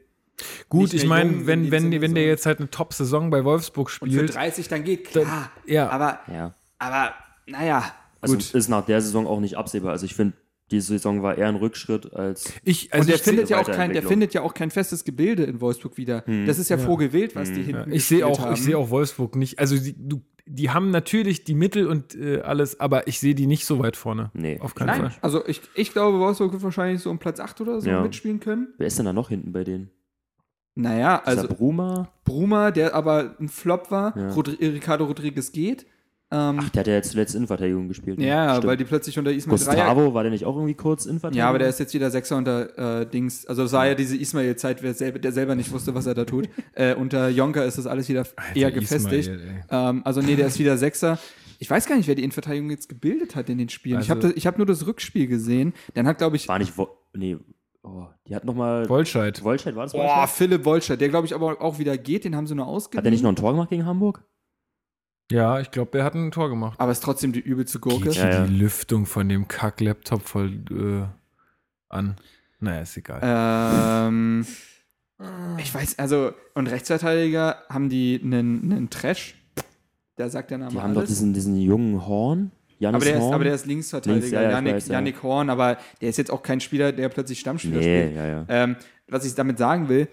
Gut, 0.67 0.93
ich 0.93 1.05
meine, 1.05 1.45
wenn, 1.45 1.69
wenn, 1.69 1.83
Sinne 1.83 2.01
wenn 2.01 2.15
der 2.15 2.23
so. 2.23 2.27
jetzt 2.29 2.45
halt 2.47 2.59
eine 2.59 2.69
Top-Saison 2.69 3.29
bei 3.29 3.43
Wolfsburg 3.45 3.91
und 4.01 4.09
für 4.11 4.15
spielt, 4.19 4.35
30 4.35 4.67
dann 4.67 4.83
geht, 4.83 5.15
dann- 5.15 5.23
klar. 5.25 5.51
ja. 5.67 5.89
Aber, 5.89 6.19
Ja. 6.33 6.55
aber, 6.79 7.13
naja, 7.47 7.83
Also 8.21 8.35
gut. 8.35 8.53
ist 8.53 8.67
nach 8.69 8.85
der 8.85 9.01
Saison 9.01 9.27
auch 9.27 9.39
nicht 9.39 9.57
absehbar. 9.57 9.91
Also 9.91 10.05
ich 10.05 10.15
finde, 10.15 10.33
die 10.71 10.79
Saison 10.79 11.21
war 11.21 11.37
eher 11.37 11.47
ein 11.49 11.55
Rückschritt 11.55 12.13
als. 12.13 12.51
ich, 12.63 12.91
also 12.93 13.03
und 13.03 13.09
der 13.09 13.17
findet 13.19 13.49
ja 13.49 13.59
auch 13.61 13.69
kein, 13.69 13.93
der 13.93 14.01
findet 14.03 14.33
ja 14.33 14.41
auch 14.41 14.53
kein 14.53 14.71
festes 14.71 15.03
Gebilde 15.03 15.43
in 15.43 15.61
Wolfsburg 15.61 15.97
wieder. 15.97 16.23
Das 16.47 16.57
ist 16.57 16.69
ja, 16.69 16.77
Vogelwild, 16.77 17.35
was 17.35 17.51
die 17.51 17.61
hinten 17.63 17.91
ich 17.91 18.05
sehe 18.05 18.25
auch, 18.25 18.39
haben. 18.39 18.53
ich 18.53 18.63
sehe 18.63 18.77
auch 18.77 18.89
Wolfsburg 18.89 19.35
nicht. 19.35 19.59
Also 19.59 19.77
die, 19.77 19.93
du, 19.97 20.21
die 20.45 20.69
haben 20.71 20.89
natürlich 20.89 21.43
die 21.43 21.53
Mittel 21.53 21.85
und 21.87 22.15
äh, 22.15 22.39
alles, 22.41 22.79
aber 22.79 23.07
ich 23.07 23.19
sehe 23.19 23.35
die 23.35 23.45
nicht 23.45 23.65
so 23.65 23.79
weit 23.79 23.95
vorne. 23.97 24.31
Nee. 24.33 24.59
Auf 24.61 24.73
keinen 24.73 24.87
Nein, 24.87 25.01
Fall. 25.01 25.11
also 25.21 25.45
ich, 25.45 25.61
ich 25.75 25.91
glaube, 25.91 26.19
Wolfsburg 26.19 26.53
wird 26.53 26.63
wahrscheinlich 26.63 27.01
so 27.01 27.09
um 27.11 27.19
Platz 27.19 27.39
8 27.39 27.61
oder 27.61 27.79
so 27.81 27.89
Ja. 27.89 28.01
mitspielen 28.01 28.39
können. 28.39 28.73
Wer 28.77 28.87
ist 28.87 28.97
denn 28.97 29.05
da 29.05 29.13
noch 29.13 29.29
hinten 29.29 29.51
bei 29.51 29.63
denen? 29.63 29.89
Naja, 30.75 31.21
Also 31.23 31.41
also 31.43 31.55
Bruma? 31.55 32.09
Bruma, 32.23 32.71
der 32.71 32.95
aber 32.95 33.35
ein 33.39 33.47
Flop 33.49 33.91
war, 33.91 34.17
Ja. 34.17 34.29
Rodri 34.31 34.55
Ricardo 34.65 35.05
Rodriguez 35.05 35.51
geht. 35.51 35.85
Ähm, 36.33 36.59
Ach, 36.59 36.69
der 36.69 36.79
hat 36.79 36.87
ja 36.87 36.93
jetzt 36.95 37.11
zuletzt 37.11 37.35
Innenverteidigung 37.35 37.87
gespielt. 37.87 38.17
ne? 38.17 38.25
ja, 38.25 38.49
Stimmt. 38.55 38.65
weil 38.67 38.77
die 38.77 38.85
plötzlich 38.85 39.19
unter 39.19 39.31
Ismail 39.31 39.59
Dreier 39.59 39.75
Gustavo, 39.93 40.13
war 40.15 40.23
der 40.23 40.31
nicht 40.31 40.45
auch 40.45 40.55
irgendwie 40.55 40.73
kurz 40.73 41.05
Innenverteidigung? 41.05 41.37
Ja, 41.37 41.49
aber 41.49 41.59
der 41.59 41.69
ist 41.69 41.79
jetzt 41.79 41.93
wieder 41.93 42.09
Sechser 42.09 42.37
unter 42.37 43.01
äh, 43.01 43.05
Dings. 43.05 43.45
Also 43.45 43.63
es 43.63 43.71
war 43.71 43.85
ja 43.85 43.93
diese 43.93 44.17
Ismail-Zeit, 44.17 44.81
wer 44.81 44.95
selber, 44.95 45.19
der 45.19 45.31
selber 45.31 45.53
nicht 45.53 45.71
wusste, 45.71 45.93
was 45.93 46.07
er 46.07 46.15
da 46.15 46.25
tut. 46.25 46.49
äh, 46.73 46.95
unter 46.95 47.29
Jonker 47.29 47.65
ist 47.65 47.77
das 47.77 47.85
alles 47.85 48.09
wieder 48.09 48.25
eher 48.55 48.71
gefestigt. 48.71 49.27
Ismail, 49.29 49.65
ähm, 49.69 50.01
also 50.05 50.21
nee, 50.21 50.35
der 50.35 50.47
ist 50.47 50.57
wieder 50.57 50.77
Sechser. 50.77 51.19
Ich 51.59 51.69
weiß 51.69 51.85
gar 51.85 51.97
nicht, 51.97 52.07
wer 52.07 52.15
die 52.15 52.23
Innenverteidigung 52.23 52.71
jetzt 52.71 52.89
gebildet 52.89 53.35
hat 53.35 53.47
in 53.49 53.59
den 53.59 53.69
Spielen. 53.69 54.01
ich 54.01 54.11
Also- 54.11 54.29
habe 54.29 54.39
hab 54.39 54.57
nur 54.57 54.65
das 54.65 54.87
Rückspiel 54.87 55.27
gesehen. 55.27 55.73
Dann 55.93 56.07
hat, 56.07 56.17
glaube 56.17 56.35
ich, 56.35 56.47
War 56.47 56.57
nicht. 56.57 56.75
Wo 56.77 56.87
nee, 57.13 57.37
oh, 57.83 58.07
die 58.27 58.35
hat 58.35 58.43
nochmal. 58.43 58.89
Wollscheid. 58.89 59.43
Wollscheid 59.43 59.75
war 59.75 59.83
das 59.83 59.91
boah, 59.93 59.99
Wollscheid? 59.99 60.29
Philipp 60.29 60.65
Wolscheid, 60.65 60.99
der, 60.99 61.09
glaube 61.09 61.27
ich, 61.27 61.35
aber 61.35 61.61
auch 61.61 61.77
wieder 61.77 61.95
geht. 61.97 62.25
Den 62.25 62.35
haben 62.35 62.47
sie 62.47 62.55
nur 62.55 62.65
ausgeliehen. 62.65 62.97
Hat 63.01 63.05
er 63.05 63.11
nicht 63.11 63.21
noch 63.23 63.29
ein 63.31 63.35
Tor 63.35 63.51
gemacht 63.51 63.69
gegen 63.69 63.85
Hamburg? 63.85 64.23
Ja, 65.33 65.59
ich 65.59 65.71
glaube, 65.71 65.89
der 65.91 66.03
hat 66.03 66.13
ein 66.13 66.29
Tor 66.29 66.47
gemacht. 66.49 66.79
aber 66.79 66.91
ist 66.91 67.01
trotzdem 67.03 67.33
die 67.33 67.39
übelste 67.39 67.79
Gurke. 67.79 68.09
Geht 68.09 68.15
Ja, 68.17 68.29
ja. 68.29 68.45
die 68.45 68.53
Lüftung 68.55 69.07
von 69.07 69.27
dem 69.27 69.47
Kack-Laptop 69.47 70.21
voll 70.21 70.59
äh, 70.69 71.07
an. 71.89 72.17
Naja, 72.59 72.81
ist 72.81 72.95
egal. 72.97 73.19
Ähm, 73.23 74.45
ich 75.57 75.73
weiß, 75.73 75.97
also, 75.97 76.33
und 76.53 76.67
Rechtsverteidiger 76.67 77.63
haben 77.67 77.89
die 77.89 78.21
einen, 78.23 78.71
einen 78.71 78.89
Trash. 78.91 79.33
Da 80.17 80.29
sagt 80.29 80.51
der 80.51 80.59
Name 80.59 80.71
Die 80.71 80.79
haben 80.79 80.93
doch 80.93 80.99
alles. 81.01 81.09
diesen, 81.09 81.33
diesen 81.33 81.57
jungen 81.57 82.05
Horn. 82.05 82.51
Janis 82.77 82.97
aber, 82.97 83.05
der 83.05 83.15
ist, 83.15 83.21
Horn. 83.21 83.33
aber 83.33 83.43
der 83.45 83.55
ist 83.55 83.65
Linksverteidiger, 83.65 84.19
Links, 84.19 84.31
ja, 84.31 84.41
ja, 84.41 84.47
ich 84.49 84.53
Yannick, 84.53 84.75
weiß, 84.75 84.87
ja. 85.17 85.23
Horn, 85.23 85.49
aber 85.49 85.77
der 85.99 86.09
ist 86.09 86.17
jetzt 86.17 86.29
auch 86.29 86.43
kein 86.43 86.59
Spieler, 86.59 86.91
der 86.91 87.09
plötzlich 87.09 87.39
Stammspieler 87.39 87.79
Nee, 87.79 88.03
spielt. 88.03 88.15
ja, 88.17 88.27
ja. 88.27 88.45
Ähm, 88.49 88.75
was 89.07 89.25
ich 89.25 89.33
damit 89.33 89.57
sagen 89.57 89.89
will, 89.89 90.07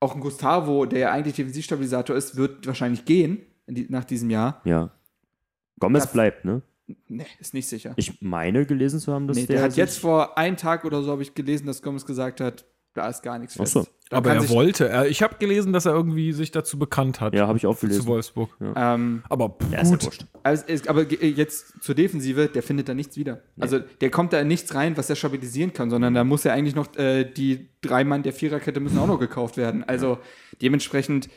auch 0.00 0.14
ein 0.14 0.20
Gustavo, 0.20 0.86
der 0.86 0.98
ja 1.00 1.12
eigentlich 1.12 1.34
Defensivstabilisator 1.36 2.16
ist, 2.16 2.36
wird 2.36 2.66
wahrscheinlich 2.66 3.04
gehen 3.04 3.42
die, 3.68 3.86
nach 3.88 4.04
diesem 4.04 4.30
Jahr. 4.30 4.60
ja. 4.64 4.90
Gomez 5.80 6.04
Das- 6.04 6.12
bleibt, 6.12 6.44
ne? 6.44 6.62
Nee, 7.06 7.26
ist 7.38 7.52
nicht 7.54 7.68
sicher. 7.68 7.92
Ich 7.96 8.20
meine 8.22 8.64
gelesen 8.66 8.98
zu 8.98 9.12
haben, 9.12 9.28
dass 9.28 9.36
Nee, 9.36 9.46
der. 9.46 9.56
der 9.56 9.64
hat 9.66 9.72
sich- 9.72 9.76
jetzt 9.78 9.98
vor 10.00 10.36
einem 10.38 10.56
Tag 10.56 10.84
oder 10.84 11.02
so, 11.02 11.12
habe 11.12 11.22
ich 11.22 11.34
gelesen, 11.34 11.66
dass 11.66 11.82
Gomez 11.82 12.04
gesagt 12.06 12.40
hat, 12.40 12.64
da 12.94 13.08
ist 13.08 13.22
gar 13.22 13.38
nichts 13.38 13.54
Ach 13.54 13.58
fest. 13.60 13.72
so. 13.74 13.86
Da 14.08 14.16
aber 14.16 14.32
er 14.32 14.48
wollte. 14.48 14.88
Er, 14.88 15.06
ich 15.06 15.22
habe 15.22 15.36
gelesen, 15.38 15.72
dass 15.74 15.84
er 15.86 15.92
irgendwie 15.92 16.32
sich 16.32 16.50
dazu 16.50 16.78
bekannt 16.78 17.20
hat. 17.20 17.34
Ja, 17.34 17.46
habe 17.46 17.58
ich 17.58 17.66
auch 17.66 17.76
Zu 17.76 17.86
gelesen. 17.86 18.06
Wolfsburg. 18.06 18.56
Ähm, 18.74 19.22
Aber 19.28 19.50
pff, 19.50 19.70
Ja, 19.70 19.80
ist 19.82 19.90
ja 19.90 19.96
gut. 19.98 20.04
wurscht. 20.06 20.26
also, 20.42 20.64
es- 20.66 20.88
aber 20.88 21.02
jetzt 21.12 21.80
zur 21.82 21.94
Defensive, 21.94 22.48
der 22.48 22.62
findet 22.64 22.88
da 22.88 22.94
nichts 22.94 23.16
wieder. 23.18 23.42
Also 23.60 23.78
der 23.78 24.10
kommt 24.10 24.32
da 24.32 24.40
in 24.40 24.48
nichts 24.48 24.74
rein, 24.74 24.96
was 24.96 25.10
er 25.10 25.14
stabilisieren 25.16 25.74
kann, 25.74 25.90
sondern 25.90 26.14
da 26.14 26.24
muss 26.24 26.42
ja 26.44 26.54
eigentlich 26.54 26.74
noch 26.74 26.96
äh, 26.96 27.24
die 27.24 27.68
drei 27.82 28.02
Mann 28.02 28.22
der 28.24 28.32
Viererkette 28.32 28.80
müssen 28.80 28.98
auch 28.98 29.06
noch 29.06 29.20
gekauft 29.20 29.58
werden. 29.58 29.84
Also 29.84 30.18
dementsprechend, 30.62 31.28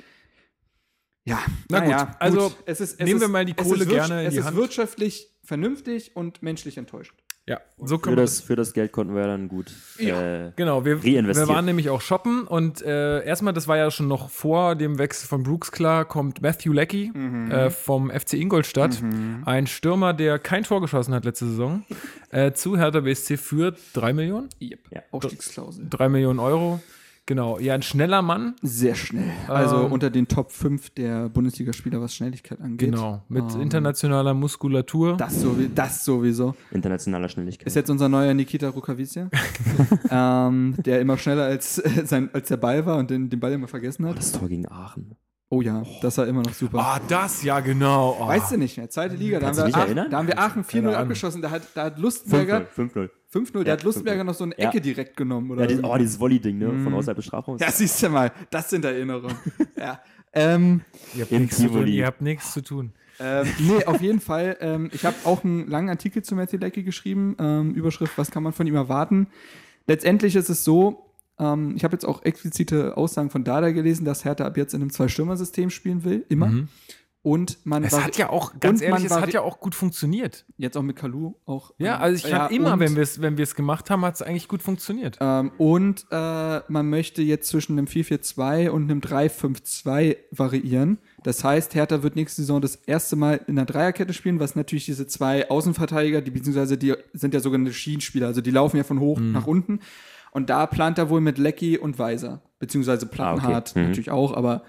ja, 1.25 1.39
Na 1.69 1.79
gut, 1.79 1.89
naja, 1.89 2.15
also 2.19 2.51
es 2.65 2.81
ist, 2.81 2.93
es 2.99 3.05
nehmen 3.05 3.17
ist, 3.17 3.21
wir 3.21 3.27
mal 3.27 3.45
die 3.45 3.53
es 3.55 3.63
Kohle 3.67 3.83
ist 3.83 3.89
gerne 3.89 4.21
in 4.21 4.27
Es 4.27 4.33
die 4.33 4.39
ist 4.39 4.45
Hand. 4.45 4.57
wirtschaftlich 4.57 5.29
vernünftig 5.43 6.15
und 6.15 6.41
menschlich 6.43 6.77
enttäuschend. 6.77 7.19
Ja, 7.47 7.59
so 7.79 7.95
Für 7.97 8.01
können 8.03 8.17
wir 8.17 8.21
das, 8.21 8.39
für 8.39 8.55
das 8.55 8.71
Geld 8.71 8.91
konnten 8.91 9.15
wir 9.15 9.23
dann 9.25 9.47
gut. 9.49 9.71
Ja. 9.97 10.47
Äh, 10.47 10.51
Genau, 10.55 10.85
wir, 10.85 11.01
wir 11.03 11.17
Reinvestiert. 11.17 11.47
waren 11.49 11.65
nämlich 11.65 11.89
auch 11.89 11.99
shoppen 11.99 12.45
und 12.47 12.83
äh, 12.83 13.25
erstmal, 13.25 13.51
das 13.51 13.67
war 13.67 13.77
ja 13.77 13.89
schon 13.89 14.07
noch 14.07 14.29
vor 14.29 14.75
dem 14.75 14.99
Wechsel 14.99 15.27
von 15.27 15.41
Brooks 15.41 15.71
klar, 15.71 16.05
kommt 16.05 16.41
Matthew 16.43 16.71
Leckie 16.71 17.11
äh, 17.49 17.71
vom 17.71 18.11
FC 18.11 18.33
Ingolstadt, 18.33 19.01
ein 19.45 19.65
Stürmer, 19.65 20.13
der 20.13 20.37
kein 20.37 20.63
Tor 20.63 20.81
geschossen 20.81 21.15
hat 21.15 21.25
letzte 21.25 21.47
Saison, 21.47 21.83
äh, 22.29 22.51
zu 22.53 22.77
Hertha 22.77 22.99
BSC 22.99 23.37
für 23.37 23.75
3 23.93 24.13
Millionen, 24.13 24.49
Yep. 24.61 24.79
Ja. 24.91 25.01
Aufstiegsklausel. 25.09 25.87
3 25.89 26.09
Millionen 26.09 26.39
Euro. 26.39 26.79
Genau, 27.27 27.59
ja, 27.59 27.75
ein 27.75 27.81
schneller 27.83 28.21
Mann, 28.21 28.55
Sehr 28.61 28.95
schnell. 28.95 29.31
Also 29.47 29.85
Ähm, 29.85 29.91
unter 29.91 30.09
den 30.09 30.27
Top 30.27 30.51
5 30.51 30.89
der 30.91 31.29
Bundesligaspieler, 31.29 32.01
was 32.01 32.15
Schnelligkeit 32.15 32.59
angeht. 32.59 32.89
genau, 32.91 33.23
mit 33.29 33.43
Ähm, 33.53 33.61
internationaler 33.61 34.33
Muskulatur. 34.33 35.17
Das, 35.17 35.39
sowie, 35.39 35.69
das 35.73 36.03
sowieso. 36.03 36.55
internationaler 36.71 37.29
Schnelligkeit. 37.29 37.67
Ist 37.67 37.75
jetzt 37.75 37.89
unser 37.89 38.09
neuer 38.09 38.33
Nikita 38.33 38.69
Rukavicia, 38.69 39.29
ähm, 40.09 40.75
der 40.85 40.99
immer 40.99 41.17
schneller 41.17 41.43
als, 41.43 41.77
äh, 41.77 42.05
sein, 42.05 42.29
als 42.33 42.47
der 42.47 42.57
Ball 42.57 42.85
war 42.85 42.97
und 42.97 43.09
den, 43.11 43.29
den 43.29 43.39
Ball 43.39 43.51
immer 43.53 43.67
vergessen 43.67 44.05
hat. 44.07 44.17
das 44.17 44.31
Tor 44.31 44.49
gegen 44.49 44.67
Aachen. 44.67 45.15
Oh 45.53 45.61
ja, 45.61 45.83
das 46.01 46.17
war 46.17 46.27
immer 46.27 46.43
noch 46.43 46.53
super. 46.53 46.79
Ah, 46.79 47.01
das, 47.09 47.43
ja, 47.43 47.59
genau. 47.59 48.17
Oh. 48.21 48.25
Weißt 48.27 48.53
du 48.53 48.57
nicht 48.57 48.77
mehr, 48.77 48.89
zweite 48.89 49.15
Liga, 49.17 49.37
da 49.41 49.47
haben, 49.47 49.57
wir 49.57 49.75
erinnern? 49.75 50.09
da 50.09 50.17
haben 50.19 50.27
wir 50.29 50.39
Aachen 50.39 50.63
4-0 50.63 50.67
Keine 50.71 50.87
Ahnung. 50.87 51.01
abgeschossen, 51.01 51.41
da 51.41 51.49
hat, 51.51 51.63
da 51.75 51.83
hat 51.83 51.99
Lustenberger 51.99 52.65
5-0. 52.73 53.09
5-0, 53.33 53.51
der 53.55 53.63
Ja, 53.65 53.71
hat 53.73 53.83
Lustenberger 53.83 54.21
5-0. 54.21 54.23
noch 54.23 54.33
so 54.33 54.43
eine 54.45 54.57
Ja. 54.57 54.69
Ecke 54.69 54.79
direkt 54.79 55.17
genommen. 55.17 55.51
Oder 55.51 55.63
Ja, 55.63 55.67
dieses, 55.67 55.83
oh, 55.83 55.97
dieses 55.97 56.19
Volley-Ding, 56.21 56.57
ne? 56.57 56.79
Von 56.83 56.93
außerhalb 56.93 57.17
des 57.17 57.25
Strafraums. 57.25 57.59
ja, 57.59 57.69
siehst 57.69 58.01
du 58.01 58.07
mal, 58.07 58.31
das 58.49 58.69
sind 58.69 58.85
Erinnerungen. 58.85 59.35
ja. 59.77 59.99
Ähm, 60.31 60.81
Ihr 61.15 61.23
habt 61.23 61.31
Im 61.33 61.41
nichts 61.41 61.57
zu 61.57 61.63
tun. 61.63 61.71
Tivoli. 61.73 61.95
Ihr 61.97 62.05
habt 62.05 62.21
nichts 62.21 62.53
zu 62.53 62.61
tun. 62.63 62.93
Ähm, 63.19 63.45
nee, 63.59 63.83
auf 63.85 64.01
jeden 64.01 64.21
Fall. 64.21 64.55
Ähm, 64.61 64.89
ich 64.93 65.05
habe 65.05 65.15
auch 65.25 65.43
einen 65.43 65.67
langen 65.67 65.89
Artikel 65.89 66.23
zu 66.23 66.33
Matthew 66.33 66.59
Leckie 66.59 66.83
geschrieben. 66.83 67.35
Ähm, 67.39 67.73
Überschrift, 67.73 68.17
was 68.17 68.31
kann 68.31 68.41
man 68.41 68.53
von 68.53 68.65
ihm 68.67 68.75
erwarten? 68.75 69.27
Letztendlich 69.85 70.37
ist 70.37 70.49
es 70.49 70.63
so, 70.63 71.10
ähm, 71.41 71.73
ich 71.75 71.83
habe 71.83 71.93
jetzt 71.95 72.05
auch 72.05 72.23
explizite 72.23 72.95
Aussagen 72.95 73.29
von 73.29 73.43
Dada 73.43 73.71
gelesen, 73.71 74.05
dass 74.05 74.23
Hertha 74.23 74.45
ab 74.45 74.55
jetzt 74.57 74.73
in 74.73 74.81
einem 74.81 74.91
Zwei-Stürmer-System 74.91 75.69
spielen 75.71 76.03
will, 76.03 76.25
immer. 76.29 76.47
Mhm. 76.47 76.67
Und 77.23 77.59
man 77.65 77.83
Es 77.83 77.93
hat 78.01 78.17
ja 78.17 78.31
auch, 78.31 78.59
ganz 78.59 78.81
ehrlich, 78.81 79.05
es 79.05 79.11
hat 79.11 79.31
ja 79.31 79.41
auch 79.41 79.59
gut 79.59 79.75
funktioniert. 79.75 80.43
jetzt 80.57 80.75
auch 80.75 80.81
mit 80.81 80.95
Kalu 80.95 81.33
auch. 81.45 81.71
Ja, 81.77 81.97
ähm, 81.97 82.01
also 82.01 82.15
ich 82.27 82.33
fand 82.33 82.51
immer, 82.51 82.73
und- 82.73 82.79
wenn 82.79 82.95
wir 82.95 83.03
es 83.03 83.21
wenn 83.21 83.37
wir's 83.37 83.53
gemacht 83.53 83.91
haben, 83.91 84.03
hat 84.03 84.15
es 84.15 84.23
eigentlich 84.23 84.47
gut 84.47 84.63
funktioniert. 84.63 85.19
Ähm, 85.21 85.51
und 85.59 86.07
äh, 86.09 86.61
man 86.67 86.89
möchte 86.89 87.21
jetzt 87.21 87.49
zwischen 87.49 87.77
einem 87.77 87.85
4-4-2 87.85 88.69
und 88.71 88.89
einem 88.89 89.01
3-5-2 89.01 90.17
variieren. 90.31 90.97
Das 91.23 91.43
heißt, 91.43 91.75
Hertha 91.75 92.01
wird 92.01 92.15
nächste 92.15 92.41
Saison 92.41 92.59
das 92.59 92.75
erste 92.75 93.15
Mal 93.15 93.41
in 93.45 93.59
einer 93.59 93.67
Dreierkette 93.67 94.13
spielen, 94.13 94.39
was 94.39 94.55
natürlich 94.55 94.85
diese 94.85 95.05
zwei 95.05 95.47
Außenverteidiger, 95.47 96.21
die 96.21 96.31
beziehungsweise 96.31 96.75
die 96.75 96.95
sind 97.13 97.35
ja 97.35 97.39
sogenannte 97.39 97.73
Schienenspieler, 97.73 98.25
also 98.27 98.41
die 98.41 98.51
laufen 98.51 98.77
ja 98.77 98.83
von 98.83 98.99
hoch 98.99 99.19
nach 99.19 99.45
unten. 99.45 99.79
Und 100.31 100.49
da 100.49 100.65
plant 100.65 100.97
er 100.97 101.09
wohl 101.09 101.21
mit 101.21 101.37
Lecky 101.37 101.77
und 101.77 101.99
Weiser, 101.99 102.41
beziehungsweise 102.59 103.05
Plattenhardt 103.05 103.75
Mhm. 103.75 103.83
natürlich 103.83 104.11
auch, 104.11 104.33
aber 104.35 104.63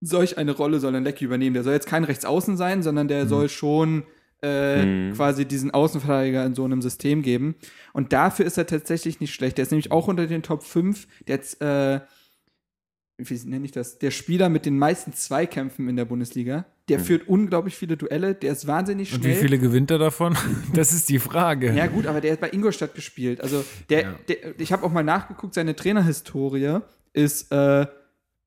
solch 0.00 0.36
eine 0.38 0.52
Rolle 0.52 0.78
soll 0.80 0.94
ein 0.94 1.04
Lecky 1.04 1.24
übernehmen. 1.24 1.54
Der 1.54 1.62
soll 1.64 1.72
jetzt 1.72 1.86
kein 1.88 2.04
Rechtsaußen 2.04 2.56
sein, 2.56 2.82
sondern 2.82 3.08
der 3.08 3.26
soll 3.26 3.48
schon 3.48 4.04
äh, 4.42 4.84
Mhm. 4.84 5.14
quasi 5.14 5.46
diesen 5.46 5.70
Außenverteidiger 5.70 6.44
in 6.44 6.54
so 6.54 6.64
einem 6.66 6.82
System 6.82 7.22
geben. 7.22 7.54
Und 7.94 8.12
dafür 8.12 8.44
ist 8.44 8.58
er 8.58 8.66
tatsächlich 8.66 9.18
nicht 9.18 9.32
schlecht. 9.32 9.56
Der 9.56 9.62
ist 9.62 9.70
nämlich 9.70 9.90
auch 9.90 10.06
unter 10.06 10.26
den 10.26 10.42
Top 10.42 10.62
5. 10.64 11.08
Der 11.26 11.38
hat, 11.38 11.60
äh, 11.62 12.04
wie 13.16 13.48
nenne 13.48 13.64
ich 13.64 13.70
das? 13.72 13.98
Der 13.98 14.10
Spieler 14.10 14.48
mit 14.48 14.66
den 14.66 14.76
meisten 14.78 15.12
Zweikämpfen 15.12 15.88
in 15.88 15.96
der 15.96 16.04
Bundesliga. 16.04 16.64
Der 16.88 16.98
führt 17.00 17.28
unglaublich 17.28 17.76
viele 17.76 17.96
Duelle. 17.96 18.34
Der 18.34 18.52
ist 18.52 18.66
wahnsinnig 18.66 19.12
Und 19.14 19.20
schnell. 19.22 19.36
wie 19.36 19.40
viele 19.40 19.58
gewinnt 19.58 19.90
er 19.90 19.98
davon? 19.98 20.36
Das 20.74 20.92
ist 20.92 21.08
die 21.08 21.18
Frage. 21.18 21.72
Ja, 21.72 21.86
gut, 21.86 22.06
aber 22.06 22.20
der 22.20 22.32
hat 22.32 22.40
bei 22.40 22.50
Ingolstadt 22.50 22.94
gespielt. 22.94 23.40
Also, 23.40 23.64
der, 23.88 24.00
Ja. 24.02 24.14
der 24.28 24.60
ich 24.60 24.72
habe 24.72 24.84
auch 24.84 24.92
mal 24.92 25.04
nachgeguckt, 25.04 25.54
seine 25.54 25.76
Trainerhistorie 25.76 26.80
ist 27.12 27.52
äh, 27.52 27.86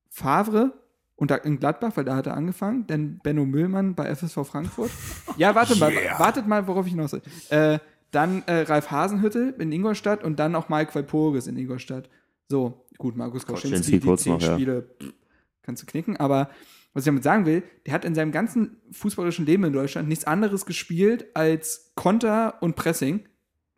Favre 0.10 0.74
und 1.16 1.32
da 1.32 1.36
in 1.36 1.60
Gladbach, 1.60 1.94
weil 1.96 2.04
da 2.06 2.16
hat 2.16 2.28
er 2.28 2.36
angefangen, 2.36 2.86
dann 2.88 3.20
Benno 3.24 3.46
Müllmann 3.46 3.96
bei 3.96 4.14
FSV 4.14 4.46
Frankfurt. 4.46 4.92
Ja, 5.38 5.54
warte 5.56 5.76
mal, 5.78 5.94
wartet 6.18 6.48
mal, 6.48 6.68
worauf 6.68 6.86
ich 6.88 6.94
hinaus 6.94 7.14
will. 7.14 7.22
Äh, 7.50 7.78
dann 8.12 8.42
äh, 8.48 8.62
Ralf 8.62 8.90
Hasenhüttel 8.90 9.54
in 9.60 9.72
Ingolstadt 9.72 10.24
und 10.24 10.40
dann 10.40 10.56
auch 10.56 10.68
Mike 10.70 10.96
Walpurgis 10.96 11.46
in 11.48 11.58
Ingolstadt. 11.58 12.10
So, 12.50 12.86
gut, 12.98 13.16
Markus 13.18 13.46
Koschinski, 13.46 14.00
die 14.00 14.08
kurz 14.08 14.24
zehn 14.24 14.34
noch, 14.34 14.42
ja. 14.42 14.54
Spiele 14.54 14.90
pff, 15.02 15.14
kannst 15.64 15.82
du 15.84 15.86
knicken, 15.88 16.18
aber 16.18 16.50
was 16.94 17.04
ich 17.04 17.08
damit 17.08 17.24
sagen 17.24 17.46
will, 17.46 17.64
der 17.86 17.94
hat 17.94 18.06
in 18.06 18.16
seinem 18.16 18.32
ganzen 18.32 18.78
fußballerischen 18.92 19.46
Leben 19.46 19.64
in 19.66 19.74
Deutschland 19.74 20.08
nichts 20.08 20.26
anderes 20.26 20.66
gespielt 20.66 21.28
als 21.36 21.92
Konter 21.96 22.56
und 22.62 22.76
Pressing. 22.76 23.26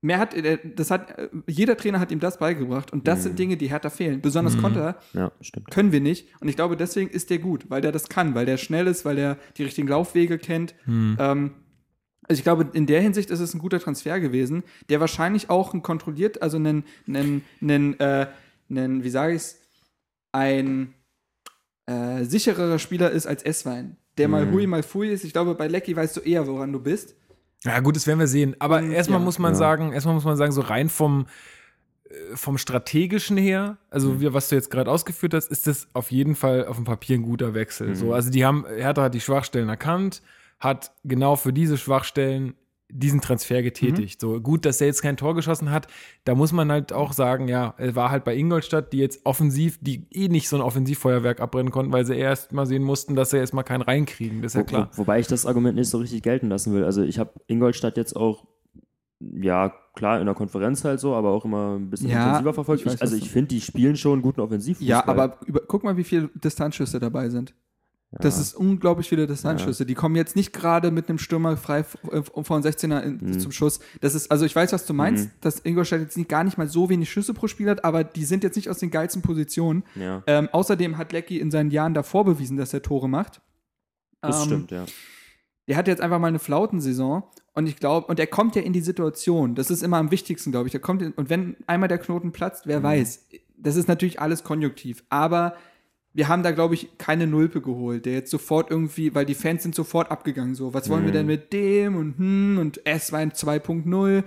Mehr 0.02 0.20
hat, 0.20 0.34
das 0.78 0.92
hat, 0.92 1.18
äh, 1.18 1.28
jeder 1.46 1.76
Trainer 1.76 2.00
hat 2.00 2.12
ihm 2.12 2.22
das 2.22 2.38
beigebracht 2.38 2.94
und 2.94 3.06
das 3.10 3.20
Mhm. 3.20 3.24
sind 3.24 3.40
Dinge, 3.40 3.58
die 3.58 3.68
Hertha 3.70 3.90
fehlen. 3.90 4.22
Besonders 4.22 4.56
Mhm. 4.56 4.62
Konter 4.62 5.00
Ja, 5.14 5.34
stimmt. 5.42 5.70
können 5.72 5.92
wir 5.92 6.00
nicht 6.00 6.30
und 6.40 6.48
ich 6.48 6.56
glaube, 6.56 6.78
deswegen 6.78 7.10
ist 7.10 7.30
der 7.30 7.40
gut, 7.40 7.70
weil 7.70 7.82
der 7.82 7.92
das 7.92 8.08
kann, 8.08 8.34
weil 8.36 8.46
der 8.46 8.56
schnell 8.56 8.88
ist, 8.88 9.04
weil 9.04 9.18
der 9.18 9.38
die 9.58 9.64
richtigen 9.64 9.90
Laufwege 9.90 10.38
kennt. 10.38 10.74
Hm. 10.86 11.18
Ähm, 11.20 11.52
also 12.30 12.40
ich 12.40 12.44
glaube, 12.44 12.70
in 12.72 12.86
der 12.86 13.02
Hinsicht 13.02 13.30
ist 13.32 13.40
es 13.42 13.54
ein 13.54 13.60
guter 13.60 13.80
Transfer 13.80 14.20
gewesen, 14.22 14.64
der 14.90 15.02
wahrscheinlich 15.02 15.50
auch 15.50 15.74
ein 15.74 15.82
kontrolliert, 15.82 16.42
also 16.42 16.56
einen, 16.58 16.86
einen, 17.08 17.44
einen, 17.62 18.00
äh, 18.00 18.28
einen 18.70 19.04
wie 19.04 19.10
sage 19.10 19.34
ich 19.34 19.42
es, 19.42 19.60
ein 20.32 20.94
äh, 21.88 22.24
sichererer 22.24 22.80
Spieler 22.80 23.12
ist 23.12 23.26
als 23.26 23.44
Esswein. 23.44 23.98
Der 24.18 24.28
mal 24.28 24.46
Mhm. 24.46 24.52
hui, 24.54 24.68
mal 24.68 24.84
fui 24.84 25.10
ist. 25.10 25.24
Ich 25.24 25.34
glaube, 25.34 25.56
bei 25.56 25.68
Lecky 25.68 25.96
weißt 25.96 26.18
du 26.18 26.22
eher, 26.22 26.46
woran 26.48 26.72
du 26.72 26.80
bist. 26.80 27.16
Ja, 27.64 27.80
gut, 27.80 27.96
das 27.96 28.06
werden 28.08 28.20
wir 28.20 28.28
sehen. 28.28 28.56
Aber 28.60 28.78
Und, 28.78 28.92
erstmal 28.92 29.20
ja. 29.20 29.26
muss 29.26 29.40
man 29.40 29.54
Ja. 29.54 29.58
sagen, 29.58 29.92
erstmal 29.94 30.14
muss 30.16 30.24
man 30.26 30.38
sagen, 30.38 30.52
so 30.52 30.62
rein 30.62 30.90
vom, 30.90 31.26
äh, 32.10 32.36
vom 32.36 32.58
strategischen 32.58 33.38
her, 33.38 33.78
also 33.90 34.22
wie, 34.22 34.32
was 34.34 34.50
du 34.50 34.56
jetzt 34.56 34.70
gerade 34.70 34.92
ausgeführt 34.92 35.34
hast, 35.34 35.50
ist 35.52 35.68
das 35.68 35.88
auf 35.94 36.12
jeden 36.12 36.36
Fall 36.36 36.66
auf 36.68 36.76
dem 36.76 36.86
Papier 36.86 37.18
ein 37.18 37.24
guter 37.24 37.54
Wechsel. 37.54 37.90
Mhm. 37.90 37.96
So, 37.96 38.14
also 38.14 38.30
die 38.30 38.46
haben, 38.46 38.66
Hertha 38.68 39.04
hat 39.04 39.14
die 39.14 39.22
Schwachstellen 39.22 39.70
erkannt, 39.70 40.22
hat 40.60 40.92
genau 41.04 41.36
für 41.38 41.54
diese 41.54 41.78
Schwachstellen 41.78 42.54
diesen 42.92 43.22
Transfer 43.22 43.62
getätigt. 43.62 44.20
So 44.20 44.42
gut, 44.42 44.66
dass 44.66 44.82
er 44.82 44.88
jetzt 44.88 45.02
kein 45.02 45.16
Tor 45.16 45.36
geschossen 45.36 45.72
hat, 45.72 45.88
da 46.24 46.36
muss 46.36 46.52
man 46.52 46.72
halt 46.72 46.92
auch 46.92 47.14
sagen, 47.14 47.48
ja, 47.48 47.76
er 47.78 47.96
war 47.96 48.10
halt 48.10 48.24
bei 48.24 48.36
Ingolstadt, 48.36 48.92
die 48.94 48.98
jetzt 48.98 49.26
offensiv, 49.26 49.78
die 49.82 50.08
eh 50.12 50.28
nicht 50.28 50.50
so 50.50 50.56
ein 50.56 50.62
Offensivfeuerwerk 50.62 51.40
abbrennen 51.40 51.72
konnten, 51.72 51.92
weil 51.94 52.06
sie 52.06 52.16
erst 52.16 52.52
mal 52.52 52.66
sehen 52.66 52.84
mussten, 52.84 53.16
dass 53.16 53.30
sie 53.30 53.38
erstmal 53.38 53.64
keinen 53.64 53.82
reinkriegen. 53.84 54.42
Das 54.42 54.54
ist 54.54 54.58
ja 54.58 54.64
klar. 54.64 54.90
wo, 54.94 55.00
wobei 55.00 55.20
ich 55.20 55.28
das 55.28 55.46
Argument 55.46 55.76
nicht 55.76 55.90
so 55.90 56.00
richtig 56.00 56.24
gelten 56.24 56.50
lassen 56.50 56.74
will. 56.74 56.84
Also 56.84 57.04
ich 57.04 57.20
habe 57.20 57.32
Ingolstadt 57.48 57.96
jetzt 57.98 58.16
auch, 58.16 58.46
ja, 59.20 59.74
klar, 59.96 60.20
in 60.20 60.26
der 60.26 60.36
Konferenz 60.36 60.84
halt 60.84 61.00
so, 61.00 61.14
aber 61.14 61.30
auch 61.30 61.46
immer 61.46 61.76
ein 61.76 61.90
bisschen 61.90 62.10
Ja, 62.10 62.24
intensiver 62.26 62.54
verfolgt. 62.54 62.82
ich 62.82 62.88
weiß, 62.88 62.96
Ich, 62.96 63.02
also 63.02 63.16
ich 63.18 63.30
finde, 63.30 63.50
die 63.50 63.62
spielen 63.62 63.98
schon 63.98 64.14
einen 64.14 64.22
guten 64.22 64.42
Offensivfußball. 64.42 64.88
Ja, 64.88 65.08
aber 65.08 65.38
über, 65.46 65.62
guck 65.68 65.84
mal, 65.84 65.98
wie 65.98 66.04
viele 66.06 66.30
Distanzschüsse 66.36 67.00
dabei 67.00 67.30
sind. 67.30 67.54
Das 68.12 68.40
ist 68.40 68.56
unglaublich 68.56 69.08
viele 69.08 69.28
Distanzschüsse. 69.28 69.86
Die 69.86 69.94
kommen 69.94 70.16
jetzt 70.16 70.36
nicht 70.36 70.52
gerade 70.52 70.90
mit 70.90 71.10
einem 71.10 71.20
Stürmer 71.20 71.58
frei 71.58 71.80
äh, 72.12 72.24
vor 72.24 72.60
den 72.60 72.64
16er 72.64 73.02
in, 73.04 73.18
Mhm. 73.22 73.40
zum 73.40 73.52
Schuss. 73.52 73.80
Das 74.02 74.16
ist, 74.16 74.32
also 74.32 74.46
ich 74.46 74.56
weiß, 74.56 74.74
was 74.74 74.86
du 74.88 74.94
meinst, 74.96 75.30
dass 75.42 75.60
Ingolstadt 75.64 76.02
jetzt 76.02 76.18
nicht, 76.18 76.28
gar 76.28 76.44
nicht 76.44 76.58
mal 76.58 76.68
so 76.68 76.90
wenig 76.90 77.12
Schüsse 77.12 77.36
pro 77.36 77.48
Spiel 77.48 77.70
hat, 77.70 77.86
aber 77.86 78.04
die 78.04 78.26
sind 78.26 78.44
jetzt 78.44 78.56
nicht 78.56 78.68
aus 78.70 78.80
den 78.80 78.90
geilsten 78.90 79.22
Positionen. 79.22 79.84
Ja, 79.94 80.24
Ähm, 80.26 80.50
außerdem 80.52 80.98
hat 80.98 81.12
Lecky 81.12 81.40
in 81.40 81.52
seinen 81.52 81.70
Jahren 81.70 81.94
davor 81.94 82.26
bewiesen, 82.26 82.58
dass 82.58 82.74
er 82.74 82.82
Tore 82.82 83.08
macht. 83.08 83.42
das 84.22 84.40
Ähm, 84.42 84.46
stimmt, 84.48 84.72
ja. 84.72 84.86
Der 85.68 85.78
hat 85.78 85.88
jetzt 85.88 86.02
einfach 86.02 86.18
mal 86.18 86.28
eine 86.30 86.40
Flautensaison 86.40 87.22
und 87.54 87.68
ich 87.70 87.76
glaube, 87.78 88.08
und 88.08 88.20
er 88.20 88.26
kommt 88.26 88.56
ja 88.56 88.64
in 88.64 88.74
die 88.74 88.82
Situation. 88.82 89.54
Das 89.54 89.70
ist 89.70 89.84
immer 89.84 89.98
am 89.98 90.10
wichtigsten, 90.10 90.50
glaube 90.50 90.68
ich. 90.68 90.74
Er 90.74 90.80
kommt 90.80 91.04
in, 91.04 91.12
und 91.12 91.30
wenn 91.30 91.58
einmal 91.68 91.88
der 91.90 92.00
Knoten 92.00 92.32
platzt, 92.32 92.66
wer 92.66 92.82
weiß. 92.82 93.28
Das 93.56 93.76
ist 93.76 93.88
natürlich 93.88 94.20
alles 94.20 94.44
konjunktiv, 94.44 95.04
aber 95.10 95.54
wir 96.14 96.28
haben 96.28 96.44
da, 96.44 96.52
glaube 96.52 96.74
ich, 96.74 96.98
keine 96.98 97.28
Nulpe 97.28 97.62
geholt, 97.62 98.06
der 98.06 98.14
jetzt 98.14 98.32
sofort 98.32 98.72
irgendwie, 98.72 99.14
weil 99.14 99.26
die 99.26 99.36
Fans 99.36 99.64
sind 99.64 99.76
sofort 99.76 100.10
abgegangen, 100.12 100.56
so, 100.56 100.74
was 100.74 100.90
wollen 100.90 101.06
wir 101.06 101.12
denn 101.12 101.28
mit 101.28 101.54
dem 101.54 101.96
und 101.96 102.18
hm 102.18 102.58
und 102.60 102.86
S-Wein 102.86 103.32
2.0, 103.32 104.24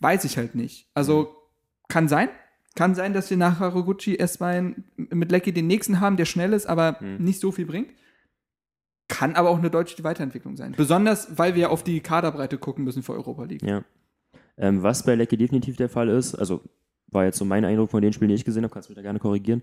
weiß 0.00 0.24
ich 0.24 0.36
halt 0.36 0.54
nicht. 0.54 0.88
Also, 0.94 1.34
kann 1.88 2.08
sein, 2.08 2.28
kann 2.74 2.94
sein, 2.94 3.12
dass 3.14 3.30
wir 3.30 3.36
nach 3.36 3.60
Haraguchi 3.60 4.18
S-Wein 4.18 4.84
mit 4.96 5.30
Lecky 5.30 5.52
den 5.52 5.66
nächsten 5.66 6.00
haben, 6.00 6.16
der 6.16 6.26
schnell 6.26 6.52
ist, 6.52 6.66
aber 6.66 6.98
nicht 7.18 7.40
so 7.40 7.50
viel 7.50 7.66
bringt. 7.66 7.90
Kann 9.08 9.34
aber 9.34 9.50
auch 9.50 9.58
eine 9.58 9.68
deutliche 9.68 10.04
Weiterentwicklung 10.04 10.56
sein. 10.56 10.72
Besonders, 10.74 11.38
weil 11.38 11.54
wir 11.54 11.70
auf 11.70 11.82
die 11.82 12.00
Kaderbreite 12.00 12.56
gucken 12.56 12.84
müssen 12.84 13.02
für 13.02 13.12
Europa 13.12 13.44
League. 13.44 13.62
Ja. 13.62 13.84
Ähm, 14.56 14.82
was 14.82 15.04
bei 15.04 15.14
Lecky 15.14 15.36
definitiv 15.36 15.76
der 15.76 15.88
Fall 15.88 16.08
ist, 16.08 16.34
also 16.34 16.62
war 17.08 17.24
jetzt 17.24 17.38
so 17.38 17.44
mein 17.44 17.64
Eindruck 17.64 17.90
von 17.90 18.00
den 18.02 18.12
Spielen, 18.12 18.30
die 18.30 18.34
ich 18.34 18.44
gesehen 18.44 18.64
habe, 18.64 18.72
kannst 18.72 18.88
du 18.88 18.92
mich 18.92 18.96
da 18.96 19.02
gerne 19.02 19.18
korrigieren, 19.18 19.62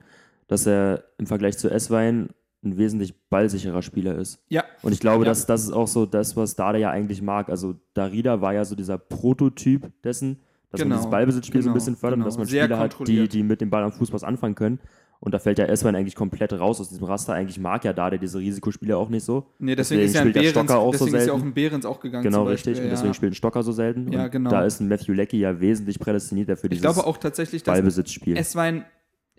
dass 0.50 0.66
er 0.66 1.06
im 1.18 1.28
Vergleich 1.28 1.58
zu 1.58 1.70
S-Wein 1.70 2.30
ein 2.62 2.78
wesentlich 2.78 3.14
ballsicherer 3.30 3.82
Spieler 3.82 4.18
ist. 4.18 4.44
Ja, 4.50 4.66
Und 4.82 4.92
ich 4.92 5.00
glaube, 5.00 5.24
Ja. 5.24 5.30
dass 5.30 5.46
das 5.46 5.64
ist 5.64 5.72
auch 5.72 5.88
so 5.88 6.06
das, 6.06 6.36
was 6.36 6.58
Dada 6.58 6.78
ja 6.78 6.90
eigentlich 6.90 7.22
mag. 7.22 7.50
Also 7.50 7.76
Darida 7.94 8.42
war 8.42 8.54
ja 8.54 8.66
so 8.66 8.76
dieser 8.76 8.98
Prototyp 8.98 9.90
dessen, 10.04 10.40
dass 10.70 10.82
Genau, 10.82 10.90
man 10.90 10.98
dieses 10.98 11.10
Ballbesitzspiel 11.10 11.62
so 11.62 11.70
ein 11.70 11.74
genau, 11.74 11.76
bisschen 11.76 11.96
fördert 11.96 12.18
und 12.18 12.24
genau. 12.24 12.28
dass 12.28 12.38
man 12.38 12.48
Sehr 12.48 12.66
Spieler 12.66 12.80
hat, 12.80 13.08
die, 13.08 13.30
die 13.30 13.44
mit 13.44 13.62
dem 13.62 13.70
Ball 13.70 13.84
am 13.84 13.94
Fuß 13.94 14.12
was 14.12 14.26
anfangen 14.26 14.56
können. 14.56 14.80
Und 15.22 15.34
da 15.34 15.40
fällt 15.40 15.60
ja 15.60 15.66
S-Wein 15.66 15.96
eigentlich 15.96 16.16
komplett 16.16 16.54
raus 16.54 16.80
aus 16.80 16.90
diesem 16.90 17.04
Raster. 17.04 17.34
Eigentlich 17.34 17.60
mag 17.60 17.84
ja 17.84 17.94
Dada 17.94 18.18
diese 18.18 18.40
Risikospiele 18.40 18.96
auch 18.98 19.10
nicht 19.10 19.24
so. 19.24 19.48
nee, 19.60 19.76
deswegen, 19.76 20.02
ist 20.02 20.16
ja 20.16 20.22
ein 20.22 20.28
spielt 20.28 20.36
der 20.36 20.42
Behrens, 20.42 20.70
Stocker 20.70 20.80
auch 20.80 20.94
so 20.94 21.06
deswegen 21.06 21.22
ist 21.22 21.28
ja 21.28 21.34
auch 21.34 21.42
ein 21.42 21.54
Behrens 21.54 21.86
auch 21.86 22.00
gegangen. 22.00 22.24
Genau, 22.24 22.44
richtig. 22.44 22.80
Und 22.80 22.90
deswegen 22.90 23.10
ja. 23.10 23.14
spielt 23.14 23.32
ein 23.34 23.36
Stocker 23.36 23.64
so 23.64 23.72
selten. 23.72 24.12
Ja, 24.12 24.26
und 24.26 24.32
genau. 24.32 24.50
Da 24.50 24.66
ist 24.66 24.80
ein 24.80 24.88
Matthew 24.88 25.14
Leckie 25.14 25.40
ja 25.40 25.60
wesentlich 25.60 26.00
prädestiniert 26.00 26.50
dafür 26.50 26.72
Ich 26.72 26.80
dieses 26.80 26.94
glaube 26.94 27.06
auch 27.08 27.18
tatsächlich, 27.18 27.64
dass 27.64 27.74
Ballbesitzspiel. 27.74 28.38
S-Wein, 28.38 28.86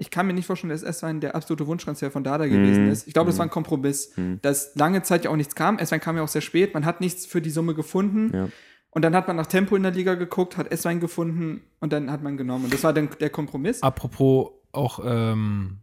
ich 0.01 0.11
kann 0.11 0.27
mir 0.27 0.33
nicht 0.33 0.47
vorstellen, 0.47 0.71
dass 0.71 0.83
S-Wein 0.83 1.21
der 1.21 1.35
absolute 1.37 1.67
Wunschtransfer 1.67 2.11
von 2.11 2.25
Dada 2.25 2.47
gewesen 2.47 2.87
Mhm. 2.87 2.91
ist. 2.91 3.07
Ich 3.07 3.13
glaube, 3.13 3.31
das 3.31 3.39
war 3.39 3.47
ein 3.47 3.51
Kompromiss, 3.51 4.13
dass 4.43 4.75
lange 4.75 5.03
Zeit 5.03 5.25
ja 5.25 5.31
auch 5.31 5.37
nichts 5.37 5.55
kam. 5.55 5.79
S-Wein 5.79 6.01
kam 6.01 6.17
ja 6.17 6.23
auch 6.23 6.29
sehr 6.29 6.41
spät. 6.41 6.75
Man 6.75 6.85
hat 6.87 7.01
nichts 7.01 7.27
für 7.27 7.41
die 7.43 7.51
Summe 7.51 7.75
gefunden. 7.75 8.33
Ja. 8.35 8.49
Und 8.91 9.03
dann 9.05 9.15
hat 9.15 9.29
man 9.29 9.37
nach 9.37 9.47
Tempo 9.47 9.77
in 9.77 9.83
der 9.85 9.93
Liga 9.93 10.15
geguckt, 10.15 10.57
hat 10.57 10.73
S-Wein 10.73 10.99
gefunden 10.99 11.61
und 11.79 11.93
dann 11.93 12.11
hat 12.11 12.23
man 12.23 12.37
genommen. 12.37 12.65
Und 12.65 12.75
das 12.75 12.83
war 12.83 12.93
dann 12.93 13.09
der 13.21 13.31
Kompromiss. 13.31 13.83
Apropos 13.83 14.51
auch, 14.73 15.01
ähm, 15.05 15.79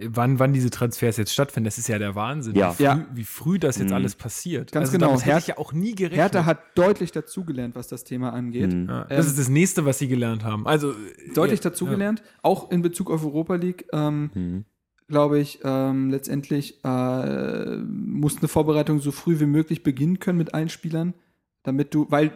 wann, 0.00 0.38
wann 0.38 0.52
diese 0.52 0.70
Transfers 0.70 1.16
jetzt 1.16 1.32
stattfinden, 1.32 1.64
das 1.64 1.76
ist 1.78 1.88
ja 1.88 1.98
der 1.98 2.14
Wahnsinn, 2.14 2.54
Ja. 2.54 2.70
wie, 2.70 2.74
früh, 2.76 2.84
Ja. 2.84 3.06
wie 3.14 3.24
früh 3.24 3.58
das 3.58 3.78
jetzt 3.78 3.88
Mhm. 3.88 3.94
alles 3.94 4.14
passiert. 4.14 4.70
Ganz 4.72 4.86
also 4.90 4.92
genau. 4.98 5.08
Damit 5.08 5.26
hätte 5.26 5.38
ich 5.38 5.46
ja 5.48 5.58
auch 5.58 5.72
nie 5.72 5.94
gerechnet. 5.94 6.18
Hertha 6.20 6.44
hat 6.44 6.60
deutlich 6.76 7.10
dazugelernt, 7.12 7.74
was 7.74 7.88
das 7.88 8.04
Thema 8.04 8.32
angeht. 8.32 8.72
Mhm. 8.72 8.88
ja, 8.88 9.04
das 9.04 9.26
ähm, 9.26 9.30
ist 9.32 9.38
das 9.38 9.48
nächste, 9.48 9.84
was 9.84 9.98
sie 9.98 10.06
gelernt 10.08 10.44
haben. 10.44 10.66
Also 10.66 10.94
Deutlich 11.34 11.60
ja, 11.64 11.70
dazugelernt, 11.70 12.22
auch 12.42 12.70
in 12.70 12.82
Bezug 12.82 13.10
auf 13.10 13.24
Europa 13.24 13.56
League. 13.56 13.86
Ähm, 13.92 14.30
Mhm. 14.34 14.64
glaube 15.08 15.40
ich, 15.40 15.60
ähm, 15.64 16.10
letztendlich 16.10 16.84
äh, 16.84 17.76
muss 17.78 18.38
eine 18.38 18.48
Vorbereitung 18.48 19.00
so 19.00 19.10
früh 19.10 19.40
wie 19.40 19.46
möglich 19.46 19.82
beginnen 19.82 20.18
können 20.20 20.38
mit 20.38 20.54
allen 20.54 20.68
Spielern, 20.68 21.14
damit 21.62 21.94
du, 21.94 22.06
weil 22.10 22.30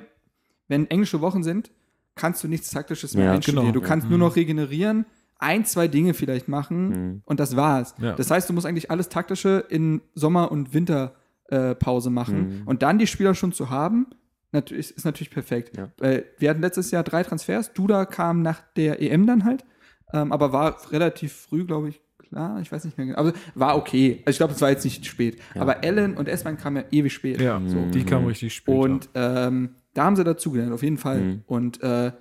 wenn 0.68 0.90
englische 0.90 1.20
Wochen 1.20 1.42
sind, 1.42 1.70
kannst 2.14 2.42
du 2.42 2.48
nichts 2.48 2.70
Taktisches 2.70 3.14
mehr 3.14 3.26
Ja, 3.26 3.32
einstudieren. 3.34 3.66
genau. 3.66 3.74
Du 3.80 3.86
kannst 3.86 4.04
Ja. 4.06 4.10
nur 4.10 4.18
noch 4.18 4.36
regenerieren, 4.36 5.04
ein, 5.42 5.64
zwei 5.64 5.88
Dinge 5.88 6.14
vielleicht 6.14 6.48
machen 6.48 6.88
Mhm. 6.88 7.22
und 7.24 7.40
das 7.40 7.56
war's. 7.56 7.94
Ja. 8.00 8.12
Das 8.14 8.30
heißt, 8.30 8.48
du 8.48 8.52
musst 8.54 8.66
eigentlich 8.66 8.90
alles 8.90 9.08
Taktische 9.08 9.64
in 9.68 10.00
Sommer- 10.14 10.50
und 10.52 10.72
Winterpause 10.72 12.08
äh, 12.08 12.12
machen 12.12 12.38
Mhm. 12.60 12.62
und 12.66 12.82
dann 12.82 12.98
die 12.98 13.06
Spieler 13.06 13.34
schon 13.34 13.52
zu 13.52 13.70
haben, 13.70 14.06
natürlich, 14.52 14.96
ist 14.96 15.04
natürlich 15.04 15.30
perfekt. 15.30 15.76
Ja. 15.76 15.90
Weil 15.98 16.24
wir 16.38 16.50
hatten 16.50 16.60
letztes 16.62 16.90
Jahr 16.90 17.02
drei 17.02 17.22
Transfers. 17.22 17.72
Duda 17.72 18.04
kam 18.04 18.42
nach 18.42 18.62
der 18.76 19.00
EM 19.02 19.26
dann 19.26 19.44
halt, 19.44 19.64
ähm, 20.12 20.32
aber 20.32 20.52
war 20.52 20.76
relativ 20.92 21.32
früh, 21.32 21.64
glaube 21.64 21.88
ich, 21.90 22.00
klar. 22.18 22.60
Ich 22.60 22.70
weiß 22.70 22.84
nicht 22.84 22.96
mehr 22.96 23.06
genau. 23.08 23.18
Also 23.18 23.32
war 23.54 23.76
okay. 23.76 24.22
Also 24.24 24.30
ich 24.34 24.36
glaube, 24.38 24.52
es 24.54 24.60
war 24.60 24.70
jetzt 24.70 24.84
nicht 24.84 25.04
spät. 25.06 25.38
Aber 25.54 25.82
Ellen 25.84 26.16
und 26.16 26.28
Essmann 26.28 26.56
kamen 26.56 26.76
ja 26.76 26.84
ewig 26.90 27.12
spät. 27.12 27.40
Ja, 27.40 27.60
So. 27.66 27.86
die 27.92 28.04
kam 28.04 28.26
richtig 28.26 28.54
spät. 28.54 28.74
Und 28.74 29.08
ähm, 29.14 29.70
da 29.94 30.04
haben 30.04 30.16
sie 30.16 30.24
dazugelernt, 30.24 30.72
auf 30.72 30.82
jeden 30.82 30.96
Fall. 30.98 31.20
Mhm. 31.20 31.42
Und 31.46 31.82
äh, 31.82 32.12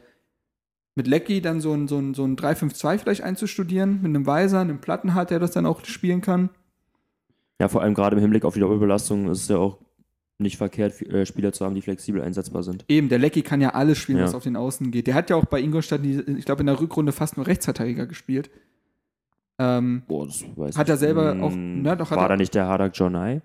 mit 0.96 1.08
Lecky 1.08 1.42
dann 1.42 1.62
so 1.62 1.74
ein, 1.74 1.88
so 1.88 1.98
ein, 1.98 2.14
so 2.14 2.24
ein 2.26 2.36
3-5-2 2.36 2.98
vielleicht 3.00 3.24
einzustudieren, 3.24 4.02
mit 4.02 4.08
einem 4.10 4.26
Weiser, 4.26 4.60
einem 4.60 4.80
Plattenhardt, 4.80 5.30
der 5.30 5.40
das 5.40 5.52
dann 5.52 5.66
auch 5.66 5.84
spielen 5.86 6.22
kann. 6.22 6.50
Ja, 7.60 7.68
vor 7.70 7.82
allem 7.82 7.94
gerade 7.94 8.16
im 8.16 8.22
Hinblick 8.22 8.44
auf 8.44 8.56
die 8.56 8.60
Doppelbelastung 8.60 9.30
ist 9.30 9.44
es 9.44 9.48
ja 9.48 9.58
auch 9.58 9.78
nicht 10.40 10.58
verkehrt, 10.58 11.00
äh, 11.04 11.26
Spieler 11.26 11.54
zu 11.54 11.64
haben, 11.64 11.76
die 11.76 11.82
flexibel 11.84 12.22
einsetzbar 12.22 12.64
sind. 12.64 12.84
Eben, 12.88 13.10
der 13.10 13.20
Lecky 13.20 13.44
kann 13.44 13.62
ja 13.62 13.70
alles 13.76 14.00
spielen, 14.00 14.18
Ja. 14.18 14.24
was 14.26 14.34
auf 14.34 14.44
den 14.44 14.56
Außen 14.56 14.90
geht. 14.90 15.06
Der 15.06 15.14
hat 15.14 15.30
ja 15.30 15.36
auch 15.36 15.46
bei 15.46 15.62
Ingolstadt, 15.62 16.02
ich 16.04 16.46
glaube, 16.46 16.62
in 16.62 16.66
der 16.68 16.80
Rückrunde 16.80 17.12
fast 17.12 17.38
nur 17.38 17.46
Rechtsverteidiger 17.46 18.08
gespielt. 18.08 18.50
Ähm, 19.60 20.02
Boah, 20.08 20.26
das 20.26 20.44
weiß 20.56 20.78
Hat 20.78 20.88
ich. 20.88 20.92
er 20.92 20.98
selber 20.98 21.38
auch- 21.42 21.54
ne, 21.54 21.96
doch 21.96 22.10
hat 22.10 22.18
War 22.18 22.28
da 22.30 22.36
nicht 22.38 22.56
der 22.56 22.66
Hadak 22.68 22.98
Jonai? 22.98 23.42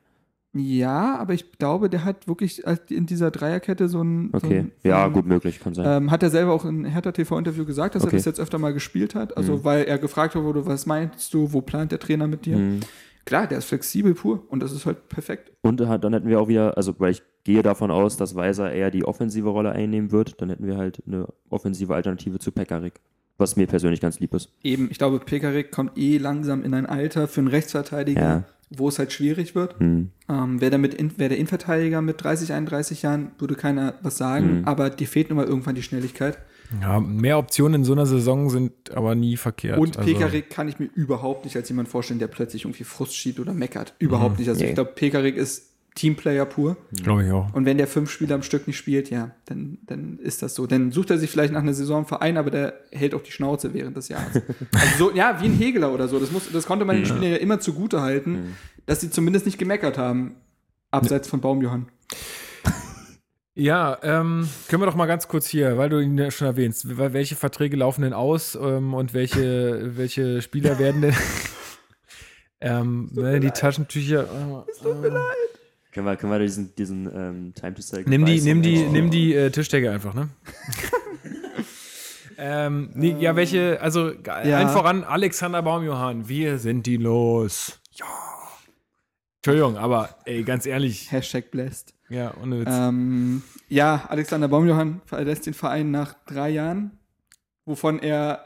Ja, 0.55 1.17
aber 1.19 1.35
ich 1.35 1.53
glaube, 1.59 1.91
der 1.91 2.05
hat 2.05 2.29
wirklich 2.29 2.63
in 2.89 3.07
dieser 3.07 3.31
Dreierkette 3.31 3.89
so 3.89 4.03
ein. 4.03 4.31
So 4.33 4.39
Okay. 4.47 4.59
ein 4.61 4.73
ja, 4.85 5.07
ähm, 5.07 5.13
gut 5.13 5.27
möglich, 5.27 5.61
kann 5.61 5.75
sein. 5.75 6.05
Ähm, 6.05 6.11
hat 6.11 6.23
er 6.23 6.31
selber 6.31 6.53
auch 6.53 6.65
in 6.65 6.85
Hertha 6.87 7.13
TV-Interview 7.13 7.65
gesagt, 7.67 7.95
dass 7.95 8.03
Okay. 8.05 8.15
er 8.15 8.19
das 8.19 8.25
jetzt 8.25 8.41
öfter 8.41 8.59
mal 8.59 8.73
gespielt 8.73 9.15
hat. 9.15 9.37
Also, 9.37 9.57
Mhm. 9.59 9.65
weil 9.65 9.85
er 9.85 9.99
gefragt 9.99 10.35
wurde, 10.35 10.65
was 10.65 10.87
meinst 10.87 11.33
du, 11.35 11.53
wo 11.53 11.61
plant 11.61 11.93
der 11.93 11.99
Trainer 11.99 12.27
mit 12.27 12.47
dir? 12.47 12.57
Hm. 12.57 12.81
Klar, 13.27 13.47
der 13.49 13.59
ist 13.59 13.65
flexibel 13.67 14.15
pur 14.15 14.45
und 14.49 14.61
das 14.63 14.71
ist 14.73 14.87
halt 14.87 15.09
perfekt. 15.09 15.51
Und 15.63 15.79
dann 15.81 16.13
hätten 16.13 16.29
wir 16.29 16.41
auch 16.41 16.49
wieder, 16.49 16.77
also 16.77 16.95
weil 16.99 17.11
ich 17.11 17.23
gehe 17.43 17.63
davon 17.63 17.91
aus, 17.91 18.17
dass 18.17 18.35
Weiser 18.37 18.73
eher 18.73 18.91
die 18.93 19.05
offensive 19.05 19.49
Rolle 19.49 19.73
einnehmen 19.73 20.13
wird, 20.13 20.41
dann 20.41 20.49
hätten 20.49 20.65
wir 20.67 20.77
halt 20.77 21.03
eine 21.07 21.27
offensive 21.51 21.93
Alternative 21.95 22.39
zu 22.39 22.53
Pekarik, 22.53 22.95
was 23.39 23.57
mir 23.57 23.67
persönlich 23.67 24.01
ganz 24.01 24.19
lieb 24.21 24.33
ist. 24.35 24.51
Eben, 24.63 24.89
ich 24.91 24.99
glaube, 24.99 25.19
Pekarik 25.21 25.71
kommt 25.71 25.97
eh 25.99 26.19
langsam 26.19 26.63
in 26.65 26.75
ein 26.75 26.87
Alter 26.87 27.29
für 27.29 27.41
einen 27.41 27.49
Rechtsverteidiger, 27.49 28.21
Ja. 28.21 28.45
wo 28.71 28.89
es 28.89 28.99
halt 28.99 29.13
schwierig 29.13 29.55
wird. 29.55 29.79
Hm. 29.79 30.11
Ähm, 30.29 30.61
Wäre 30.61 30.81
wär 30.83 31.29
der 31.29 31.39
Innenverteidiger 31.39 32.03
mit 32.03 32.23
30, 32.23 32.53
31 32.53 33.03
Jahren, 33.03 33.33
würde 33.39 33.55
keiner 33.55 33.95
was 34.03 34.17
sagen, 34.17 34.61
Mhm. 34.61 34.65
aber 34.65 34.91
die 34.91 35.07
fehlt 35.07 35.29
nun 35.31 35.37
mal 35.37 35.47
irgendwann 35.47 35.75
die 35.75 35.83
Schnelligkeit. 35.83 36.39
ja, 36.83 36.99
mehr 36.99 37.39
Optionen 37.39 37.83
in 37.83 37.85
so 37.85 37.93
einer 37.93 38.07
Saison 38.07 38.51
sind 38.51 38.73
aber 38.93 39.15
nie 39.15 39.37
verkehrt. 39.37 39.79
Und 39.79 39.97
Also, 39.99 40.13
Pekarik 40.13 40.51
kann 40.51 40.67
ich 40.67 40.81
mir 40.81 40.89
überhaupt 40.97 41.45
nicht 41.45 41.55
als 41.57 41.69
jemand 41.69 41.87
vorstellen, 41.89 42.19
der 42.19 42.27
plötzlich 42.27 42.65
irgendwie 42.65 42.83
Frust 42.83 43.15
schiebt 43.15 43.39
oder 43.39 43.55
meckert. 43.55 43.95
Überhaupt 44.01 44.33
Mhm. 44.33 44.39
nicht. 44.41 44.49
Also 44.49 44.63
Nee. 44.63 44.71
ich 44.71 44.75
glaube, 44.75 44.91
Pekarik 44.97 45.37
ist 45.37 45.76
Teamplayer 45.97 46.45
pur. 46.45 46.77
Glaube 47.03 47.25
ich 47.25 47.33
auch. 47.33 47.53
Und 47.53 47.65
wenn 47.65 47.79
der 47.79 47.89
fünf 47.89 48.11
Spiele 48.11 48.35
am 48.35 48.43
Stück 48.43 48.69
nicht 48.69 48.77
spielt, 48.77 49.11
ja, 49.11 49.33
dann, 49.47 49.79
dann 49.87 50.19
ist 50.21 50.43
das 50.43 50.55
so. 50.55 50.69
Dann 50.69 50.93
sucht 50.93 51.11
er 51.11 51.19
sich 51.19 51.31
vielleicht 51.31 51.53
nach 51.53 51.63
einer 51.63 51.75
Saison 51.75 51.97
einen 51.99 52.07
Verein, 52.07 52.37
aber 52.37 52.51
der 52.51 52.75
hält 52.93 53.15
auch 53.15 53.23
die 53.23 53.33
Schnauze 53.33 53.75
während 53.75 53.97
des 53.97 54.09
Jahres. 54.09 54.35
also 54.73 54.97
so, 54.99 55.13
ja, 55.13 55.41
wie 55.41 55.47
ein 55.47 55.55
Hegeler 55.55 55.93
oder 55.93 56.07
so. 56.07 56.21
Das, 56.21 56.31
muss, 56.31 56.53
das 56.53 56.67
konnte 56.67 56.85
man 56.85 56.97
den 56.97 57.07
Spielern 57.07 57.33
ja 57.33 57.37
immer 57.37 57.59
zugute 57.59 58.03
halten, 58.03 58.57
dass 58.85 59.01
sie 59.01 59.11
zumindest 59.11 59.47
nicht 59.47 59.59
gemeckert 59.59 59.99
haben. 59.99 60.37
Abseits 60.93 61.29
von 61.29 61.41
Baumjohann. 61.41 61.89
Ja, 63.59 63.99
ähm, 64.03 64.47
können 64.69 64.83
wir 64.83 64.87
doch 64.87 64.95
mal 64.95 65.07
ganz 65.07 65.29
kurz 65.29 65.47
hier, 65.47 65.79
weil 65.79 65.89
du 65.89 65.99
ihn 65.99 66.19
ja 66.19 66.31
schon 66.31 66.47
erwähnst, 66.47 66.87
wel- 66.99 67.15
welche 67.15 67.37
Verträge 67.37 67.75
laufen 67.79 68.03
denn 68.03 68.13
aus 68.13 68.55
ähm, 68.55 68.93
und 68.93 69.15
welche, 69.15 69.97
welche 69.97 70.43
Spieler 70.43 70.79
werden 70.79 71.01
denn 71.01 71.15
ähm, 72.61 73.09
ne, 73.15 73.41
die 73.41 73.51
Taschentücher. 73.51 74.25
Äh, 74.25 74.85
Können 75.97 76.09
wir, 76.09 76.17
können 76.17 76.31
wir 76.31 76.39
diesen, 76.41 76.75
diesen 76.75 77.07
ähm, 77.07 77.55
Time 77.59 77.73
to 77.73 77.81
Say 77.81 78.05
Nimm 78.07 78.27
die, 78.27 78.39
nimm 78.43 78.61
die, 78.61 78.83
nimm 78.83 79.11
die 79.11 79.35
äh, 79.35 79.51
Tischdecke 79.51 79.91
einfach, 79.91 80.13
ne? 80.13 80.29
ähm, 82.39 82.91
nee, 82.93 83.17
ja, 83.19 83.35
welche, 83.35 83.81
also 83.81 84.11
Ja. 84.11 84.59
allen 84.59 84.69
voran 84.69 85.05
Alexander 85.05 85.63
Baumjohann, 85.63 86.29
wir 86.29 86.59
sind 86.59 86.85
die 86.85 86.99
los. 86.99 87.81
Ja. 87.93 88.05
Entschuldigung, 89.39 89.79
aber 89.79 90.11
ey, 90.27 90.43
ganz 90.43 90.67
ehrlich, 90.67 91.11
Hashtag 91.13 91.51
blessed. 91.51 91.95
ja, 92.11 92.35
ohne 92.43 92.61
Witz. 92.61 92.69
Ähm, 92.71 93.43
ja, 93.71 94.05
Alexander 94.11 94.49
Baumjohann 94.49 95.01
verlässt 95.07 95.47
den 95.47 95.55
Verein 95.55 95.91
nach 95.91 96.15
drei 96.27 96.51
Jahren, 96.51 96.99
wovon 97.65 98.01
er 98.01 98.45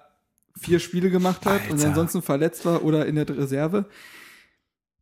vier 0.56 0.78
Spiele 0.78 1.10
gemacht 1.10 1.46
hat 1.46 1.62
und 1.68 1.78
Alter. 1.78 1.88
ansonsten 1.88 2.22
verletzt 2.22 2.64
war 2.64 2.84
oder 2.84 3.06
in 3.06 3.16
der 3.16 3.28
Reserve. 3.28 3.86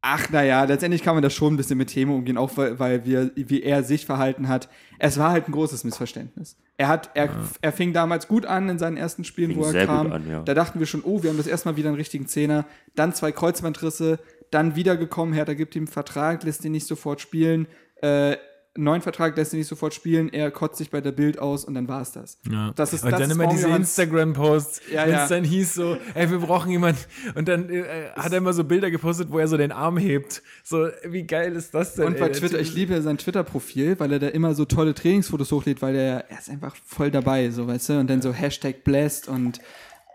Ach, 0.01 0.31
naja, 0.31 0.65
letztendlich 0.65 1.03
kann 1.03 1.15
man 1.17 1.23
das 1.23 1.35
schon 1.35 1.55
ein 1.55 1.57
bisschen 1.57 1.77
mit 1.77 1.89
Themen 1.89 2.13
umgehen, 2.13 2.39
auch 2.39 2.57
weil, 2.57 2.79
weil 2.79 3.05
wir, 3.05 3.33
wie 3.35 3.63
er 3.63 3.83
sich 3.83 4.07
verhalten 4.07 4.49
hat. 4.49 4.69
Es 4.99 5.19
war 5.19 5.33
halt 5.33 5.49
ein 5.49 5.53
großes 5.53 5.83
Missverständnis. 5.85 6.57
Er 6.77 6.87
hat, 6.87 7.11
er, 7.15 7.31
er 7.61 7.73
fing 7.73 7.93
damals 7.93 8.29
gut 8.29 8.47
an 8.47 8.69
in 8.69 8.79
seinen 8.79 8.97
ersten 8.97 9.25
Spielen, 9.25 9.51
Fing 9.51 9.59
wo 9.59 9.65
er 9.65 9.73
sehr 9.73 9.87
gut 9.87 9.97
kam. 9.97 10.13
an, 10.13 10.31
ja. 10.31 10.43
Da 10.43 10.55
dachten 10.55 10.79
wir 10.79 10.87
schon, 10.87 11.03
oh, 11.03 11.23
wir 11.25 11.31
haben 11.31 11.37
das 11.37 11.49
erstmal 11.49 11.77
wieder 11.77 11.89
einen 11.89 11.97
richtigen 11.97 12.29
Zehner. 12.29 12.65
Dann 12.95 13.13
zwei 13.13 13.33
Kreuzbandrisse, 13.33 14.21
dann 14.53 14.77
wiedergekommen, 14.77 15.35
Hertha 15.35 15.55
gibt 15.55 15.75
ihm 15.75 15.81
einen 15.81 15.87
Vertrag, 15.89 16.45
lässt 16.45 16.65
ihn 16.65 16.73
nicht 16.73 16.87
sofort 16.87 17.21
spielen, 17.21 17.67
äh, 18.01 18.37
neuen 18.77 19.03
Vertrag 19.03 19.37
lässt 19.37 19.53
ihn 19.53 19.59
nicht 19.59 19.67
sofort 19.69 19.93
spielen, 19.93 20.29
er 20.33 20.51
kotzt 20.53 20.79
sich 20.79 20.91
bei 20.91 21.01
der 21.01 21.11
Bild 21.13 21.39
aus 21.41 21.65
und 21.65 21.75
dann 21.75 21.89
war 21.89 22.01
es 22.01 22.13
das. 22.13 22.39
Ja. 22.49 22.73
Das 22.77 22.93
ist- 22.93 23.03
und 23.03 23.11
das 23.11 23.21
dann 23.21 23.31
ist 23.31 23.35
immer 23.37 23.47
diese 23.49 23.69
Instagram-Posts, 23.69 24.83
Ja, 24.93 25.05
wenn 25.07 25.13
ja. 25.13 25.23
es 25.25 25.29
dann 25.31 25.43
hieß 25.45 25.75
so, 25.75 25.97
ey, 26.15 26.31
wir 26.31 26.39
brauchen 26.39 26.71
jemanden. 26.71 27.01
Und 27.35 27.49
dann 27.49 27.69
äh, 27.71 28.11
hat 28.15 28.31
er 28.33 28.39
immer 28.39 28.53
so 28.53 28.63
Bilder 28.65 28.91
gepostet, 28.91 29.31
wo 29.31 29.39
er 29.39 29.49
so 29.49 29.57
den 29.57 29.73
Arm 29.73 29.97
hebt. 29.97 30.43
So, 30.63 30.89
wie 31.05 31.25
geil 31.25 31.57
ist 31.57 31.75
das 31.75 31.95
denn? 31.95 32.07
Und 32.07 32.15
ey? 32.15 32.21
bei 32.21 32.29
Der 32.29 32.37
Twitter, 32.39 32.61
ich 32.61 32.73
liebe 32.75 33.01
sein 33.03 33.19
Twitter-Profil, 33.19 33.99
weil 33.99 34.13
er 34.13 34.19
da 34.21 34.29
immer 34.29 34.55
so 34.55 34.65
tolle 34.65 34.95
Trainingsfotos 34.95 35.51
hochlädt, 35.51 35.83
weil 35.83 35.97
er, 35.97 36.31
er 36.31 36.39
ist 36.39 36.49
einfach 36.49 36.77
voll 36.87 37.11
dabei, 37.11 37.51
so, 37.51 37.67
weißt 37.67 37.89
du, 37.89 37.99
und 38.01 38.09
dann 38.09 38.23
so 38.23 38.33
Hashtag 38.33 38.85
blessed 38.85 39.29
und, 39.29 39.61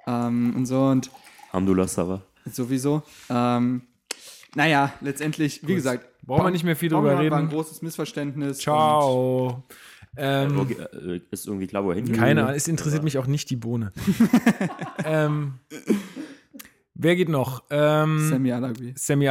ähm, 0.07 0.53
und 0.55 0.65
so 0.67 0.81
und 0.85 1.11
Hamdullah 1.51 1.87
Sava. 1.87 2.21
sowieso. 2.51 3.03
Ähm, 3.29 3.81
naja, 4.55 4.93
letztendlich, 5.01 5.67
wie 5.67 5.75
gesagt, 5.75 6.07
Brauchen 6.25 6.45
wir 6.45 6.51
nicht 6.51 6.63
mehr 6.63 6.75
viel 6.75 6.89
drüber 6.89 7.01
Baumjohann 7.09 7.29
war 7.31 7.37
ein 7.39 7.45
reden. 7.45 7.55
großes 7.55 7.81
Missverständnis. 7.81 8.59
Ciao. 8.59 9.63
Ähm, 10.15 10.57
Okay, 10.59 10.77
äh, 10.93 11.19
ist 11.31 11.47
irgendwie 11.47 11.67
klar, 11.67 11.83
wo 11.83 11.89
er 11.89 11.95
hingeht. 11.95 12.15
keine 12.17 12.43
Ahnung, 12.43 12.55
es 12.55 12.67
interessiert 12.67 13.03
mich 13.03 13.17
auch 13.17 13.25
nicht 13.27 13.49
die 13.49 13.55
Bohne. 13.55 13.91
ähm, 15.05 15.53
wer 16.93 17.15
geht 17.15 17.29
noch? 17.29 17.63
Ähm, 17.69 18.29
Sammy 18.29 18.51
Alagui. 18.51 18.93
Sammy 18.95 19.25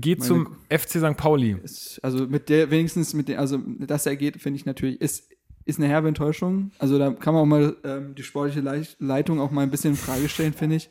geht 0.00 0.18
Meine- 0.18 0.28
zum 0.28 0.56
FC 0.68 0.98
St. 0.98 1.16
Pauli. 1.16 1.56
Ist- 1.62 2.00
Also 2.02 2.26
mit 2.26 2.48
der, 2.48 2.70
wenigstens 2.70 3.14
mit 3.14 3.28
der, 3.28 3.38
also 3.40 3.58
dass 3.78 4.06
er 4.06 4.16
geht, 4.16 4.40
finde 4.42 4.56
ich 4.58 4.66
natürlich, 4.66 5.00
ist, 5.00 5.28
ist 5.64 5.78
eine 5.78 5.88
herbe 5.88 6.08
Enttäuschung. 6.08 6.72
Also 6.78 6.98
da 6.98 7.10
kann 7.12 7.34
man 7.34 7.42
auch 7.44 7.46
mal 7.46 7.76
ähm, 7.84 8.14
die 8.16 8.22
sportliche 8.22 8.60
Lei- 8.60 8.86
Leitung 8.98 9.40
auch 9.40 9.50
mal 9.52 9.62
ein 9.62 9.70
bisschen 9.70 9.90
in 9.92 9.96
Frage 9.96 10.28
stellen, 10.28 10.52
finde 10.52 10.76
ich. 10.76 10.90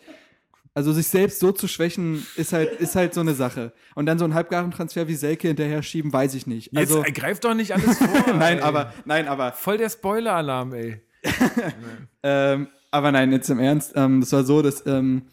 Also 0.74 0.94
sich 0.94 1.08
selbst 1.08 1.40
so 1.40 1.52
zu 1.52 1.68
schwächen, 1.68 2.26
ist 2.36 2.54
halt, 2.54 2.80
ist 2.80 2.96
halt 2.96 3.14
so 3.14 3.22
eine 3.22 3.34
Sache. 3.34 3.74
Und 3.96 4.06
dann 4.06 4.20
so 4.20 4.26
einen 4.26 4.34
halbgaren 4.34 4.72
Transfer 4.72 5.08
wie 5.08 5.16
Selke 5.16 5.48
hinterher 5.48 5.82
schieben, 5.82 6.14
weiß 6.14 6.36
ich 6.36 6.48
nicht. 6.48 6.72
Jetzt 6.72 6.78
Also, 6.78 7.04
äh, 7.04 7.12
greift 7.12 7.44
doch 7.44 7.54
nicht 7.54 7.74
alles 7.74 7.98
vor. 7.98 8.08
nein, 8.38 8.60
ey. 8.60 8.64
aber, 8.64 8.94
nein, 9.06 9.28
aber, 9.28 9.52
Voll 9.54 9.78
der 9.78 9.90
Spoiler-Alarm, 9.90 10.74
ey. 10.74 11.02
ähm, 12.24 12.68
aber 12.92 13.12
nein, 13.12 13.32
jetzt 13.32 13.50
im 13.50 13.60
Ernst. 13.60 13.94
Ähm, 13.96 14.22
das 14.22 14.32
war 14.32 14.44
so, 14.44 14.62
dass 14.62 14.86
ähm, 14.86 15.24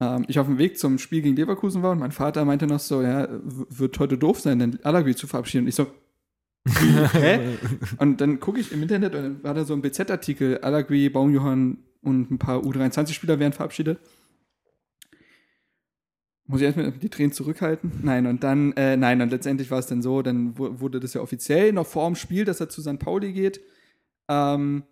ähm, 0.00 0.24
ich 0.28 0.38
auf 0.38 0.46
dem 0.46 0.58
Weg 0.58 0.78
zum 0.78 0.98
Spiel 0.98 1.22
gegen 1.22 1.36
Leverkusen 1.36 1.82
war 1.82 1.92
und 1.92 1.98
mein 1.98 2.12
Vater 2.12 2.44
meinte 2.44 2.66
noch 2.66 2.80
so, 2.80 3.02
ja, 3.02 3.28
wird 3.30 3.98
heute 3.98 4.16
doof 4.16 4.40
sein, 4.40 4.58
den 4.58 4.84
Alagui 4.84 5.14
zu 5.14 5.26
verabschieden. 5.26 5.64
Und 5.64 5.68
ich 5.68 5.74
so, 5.74 5.86
Hä? 7.12 7.58
Und 7.98 8.20
dann 8.20 8.40
gucke 8.40 8.58
ich 8.58 8.72
im 8.72 8.82
Internet 8.82 9.14
und 9.14 9.22
dann 9.22 9.44
war 9.44 9.54
da 9.54 9.64
so 9.64 9.74
ein 9.74 9.82
BZ-Artikel, 9.82 10.58
Alagui, 10.58 11.10
Baumjohann 11.10 11.78
und 12.04 12.30
ein 12.30 12.38
paar 12.38 12.60
U23-Spieler 12.60 13.38
werden 13.38 13.52
verabschiedet. 13.52 13.98
Muss 16.46 16.60
ich 16.60 16.66
erstmal 16.66 16.92
die 16.92 17.08
Tränen 17.08 17.32
zurückhalten? 17.32 17.90
Nein, 18.02 18.26
und 18.26 18.44
dann, 18.44 18.72
äh, 18.74 18.96
nein, 18.98 19.22
und 19.22 19.30
letztendlich 19.30 19.70
war 19.70 19.78
es 19.78 19.86
dann 19.86 20.02
so, 20.02 20.20
dann 20.20 20.58
wu- 20.58 20.78
wurde 20.80 21.00
das 21.00 21.14
ja 21.14 21.22
offiziell 21.22 21.72
noch 21.72 21.86
vor 21.86 22.06
dem 22.06 22.16
Spiel, 22.16 22.44
dass 22.44 22.60
er 22.60 22.68
zu 22.68 22.82
St. 22.82 22.98
Pauli 22.98 23.32
geht. 23.32 23.60
Ähm, 24.28 24.82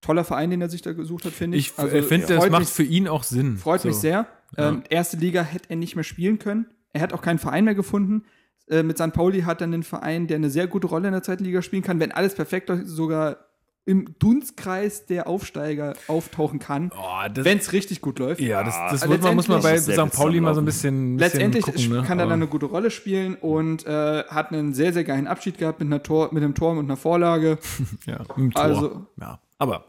toller 0.00 0.24
Verein, 0.24 0.50
den 0.50 0.60
er 0.60 0.68
sich 0.68 0.82
da 0.82 0.92
gesucht 0.92 1.24
hat, 1.26 1.32
finde 1.32 1.56
ich. 1.58 1.72
Ich 1.78 1.78
äh, 1.78 2.02
finde, 2.02 2.26
das 2.26 2.50
macht 2.50 2.60
mich- 2.62 2.68
für 2.68 2.82
ihn 2.82 3.06
auch 3.06 3.22
Sinn. 3.22 3.56
Freut 3.56 3.84
mich 3.84 3.94
So. 3.94 4.00
sehr. 4.00 4.26
Ja. 4.58 4.68
Ähm, 4.70 4.82
erste 4.90 5.16
Liga 5.16 5.42
hätte 5.42 5.70
er 5.70 5.76
nicht 5.76 5.94
mehr 5.94 6.04
spielen 6.04 6.40
können. 6.40 6.66
Er 6.92 7.02
hat 7.02 7.12
auch 7.12 7.22
keinen 7.22 7.38
Verein 7.38 7.64
mehr 7.64 7.74
gefunden. 7.76 8.24
Äh, 8.68 8.82
mit 8.82 8.98
St. 8.98 9.12
Pauli 9.12 9.42
hat 9.42 9.60
er 9.60 9.66
einen 9.68 9.82
Verein, 9.84 10.26
der 10.26 10.36
eine 10.38 10.50
sehr 10.50 10.66
gute 10.66 10.88
Rolle 10.88 11.06
in 11.08 11.12
der 11.12 11.22
zweiten 11.22 11.44
Liga 11.44 11.62
spielen 11.62 11.82
kann. 11.82 12.00
Wenn 12.00 12.10
alles 12.12 12.34
perfekt 12.34 12.70
sogar 12.84 13.38
im 13.86 14.14
Dunstkreis 14.18 15.04
der 15.06 15.26
Aufsteiger 15.26 15.92
auftauchen 16.08 16.58
kann. 16.58 16.90
Oh, 16.96 17.28
Wenn 17.34 17.58
es 17.58 17.72
richtig 17.72 18.00
gut 18.00 18.18
läuft. 18.18 18.40
ja, 18.40 18.64
das, 18.64 18.74
das 18.90 19.02
Ah, 19.02 19.08
wird 19.10 19.22
man, 19.22 19.34
muss 19.36 19.46
man 19.48 19.60
bei 19.62 19.76
St. 19.78 19.96
Pauli 20.12 20.40
mal 20.40 20.54
so 20.54 20.62
ein 20.62 20.64
bisschen, 20.64 21.16
bisschen 21.16 21.18
Letztendlich 21.18 21.64
gucken, 21.64 21.88
ne? 21.90 22.02
kann 22.06 22.18
er 22.18 22.24
dann 22.24 22.34
eine 22.40 22.46
gute 22.46 22.66
Rolle 22.66 22.90
spielen 22.90 23.34
und 23.34 23.84
äh, 23.86 24.24
hat 24.24 24.52
einen 24.52 24.72
sehr, 24.72 24.92
sehr 24.94 25.04
geilen 25.04 25.26
Abschied 25.26 25.58
gehabt 25.58 25.80
mit, 25.80 25.86
einer 25.86 26.02
Tor, 26.02 26.30
mit 26.32 26.42
einem 26.42 26.54
Tor 26.54 26.70
und 26.72 26.78
einer 26.86 26.96
Vorlage. 26.96 27.58
ja, 28.06 28.20
mit 28.20 28.36
dem 28.36 28.50
Tor. 28.52 28.62
Also- 28.62 29.06
ja, 29.20 29.38
aber 29.58 29.84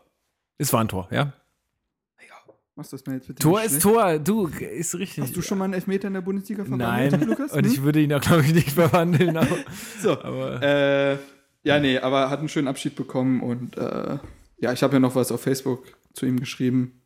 es 0.57 0.73
war 0.73 0.81
ein 0.81 0.87
Tor, 0.89 1.07
ja. 1.11 1.31
Machst 2.77 2.91
du 2.91 2.97
das 2.97 3.05
mal 3.05 3.13
jetzt 3.13 3.27
bitte 3.27 3.41
Tor 3.41 3.61
ist? 3.63 3.81
Tor, 3.81 4.19
du, 4.19 4.47
ist 4.47 4.95
richtig. 4.95 5.23
Hast 5.23 5.37
du 5.37 5.41
schon 5.41 5.57
mal 5.57 5.63
einen 5.63 5.75
Elfmeter 5.75 6.09
in 6.09 6.13
der 6.15 6.19
Bundesliga 6.19 6.65
verwandelt, 6.65 7.11
Nein, 7.13 7.21
Lukas? 7.29 7.53
und 7.53 7.65
ich 7.65 7.77
Hm? 7.77 7.83
würde 7.85 8.01
ihn 8.01 8.11
auch, 8.13 8.19
glaube 8.19 8.41
ich, 8.41 8.53
nicht 8.53 8.71
verwandeln. 8.71 9.37
Aber, 9.37 9.47
So. 10.01 10.11
aber 10.21 10.61
Äh, 10.61 11.17
ja, 11.65 11.79
nee, 11.79 11.97
aber 11.99 12.29
hat 12.29 12.39
einen 12.39 12.47
schönen 12.49 12.67
Abschied 12.69 12.95
bekommen 12.95 13.41
und 13.41 13.77
äh, 13.77 14.17
ja, 14.59 14.71
ich 14.71 14.81
habe 14.83 14.93
ja 14.93 14.99
noch 15.01 15.15
was 15.15 15.31
auf 15.33 15.41
Facebook 15.41 15.83
zu 16.13 16.25
ihm 16.25 16.39
geschrieben. 16.39 17.01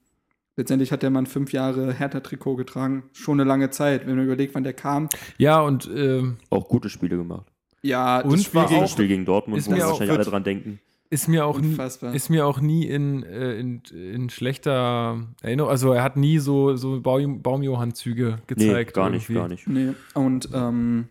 Letztendlich 0.56 0.92
hat 0.92 1.02
der 1.04 1.10
Mann 1.10 1.26
fünf 1.26 1.52
Jahre 1.54 1.94
Hertha-Trikot 1.94 2.56
getragen. 2.58 3.04
Schon 3.14 3.40
eine 3.40 3.48
lange 3.48 3.70
Zeit, 3.70 4.06
wenn 4.06 4.16
man 4.18 4.26
überlegt, 4.26 4.54
wann 4.56 4.64
der 4.64 4.74
kam. 4.74 5.10
ja, 5.38 5.60
und 5.62 5.90
ähm, 5.96 6.38
Auch 6.50 6.68
gute 6.68 6.90
Spiele 6.90 7.16
gemacht. 7.18 7.48
Ja, 7.82 8.20
Und 8.20 8.40
Spiel 8.44 8.56
war 8.56 8.68
gegen- 8.68 8.78
auch- 8.80 8.82
Das 8.84 8.92
Spiel 8.92 9.08
gegen 9.08 9.26
Dortmund, 9.26 9.58
ist 9.58 9.68
wo 9.68 9.72
mir 9.72 9.86
auch- 9.86 9.92
wahrscheinlich 9.92 10.16
alle 10.18 10.26
dran 10.26 10.44
denken. 10.44 10.80
ist 11.10 11.30
mir 11.30 11.46
auch 11.46 11.60
nie, 11.62 11.70
Unfassbar. 11.70 12.14
ist 12.14 12.30
mir 12.30 12.46
auch 12.46 12.60
nie 12.60 12.86
in, 12.86 13.24
äh, 13.24 13.54
in, 13.58 13.82
in 13.94 14.30
schlechter 14.30 15.26
Erinnerung, 15.42 15.72
also 15.72 15.94
er 15.94 16.04
hat 16.04 16.18
nie 16.18 16.40
so, 16.40 16.76
so 16.76 17.00
Baum, 17.02 17.42
Baumjohann-Züge 17.42 18.40
Nee, 18.50 18.56
gezeigt. 18.56 18.94
gar 18.94 19.10
nicht, 19.10 19.30
irgendwie. 19.30 19.34
gar 19.40 19.48
nicht. 19.48 19.68
Nee, 19.68 19.94
und 20.14 20.50
ähm, 20.54 21.08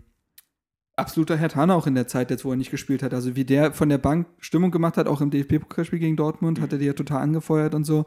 absoluter 0.98 1.36
Hertaner 1.36 1.74
auch 1.74 1.86
in 1.86 1.94
der 1.94 2.06
Zeit, 2.08 2.30
jetzt 2.30 2.44
wo 2.44 2.50
er 2.50 2.56
nicht 2.56 2.70
gespielt 2.70 3.02
hat. 3.02 3.14
Also 3.14 3.36
wie 3.36 3.44
der 3.44 3.72
von 3.72 3.88
der 3.88 3.98
Bank 3.98 4.26
Stimmung 4.38 4.70
gemacht 4.70 4.96
hat, 4.96 5.06
auch 5.06 5.20
im 5.20 5.30
DFB-Pokalspiel 5.30 5.98
gegen 5.98 6.16
Dortmund, 6.16 6.60
hat 6.60 6.72
er 6.72 6.78
die 6.78 6.86
ja 6.86 6.92
total 6.92 7.22
angefeuert 7.22 7.74
und 7.74 7.84
so. 7.84 8.04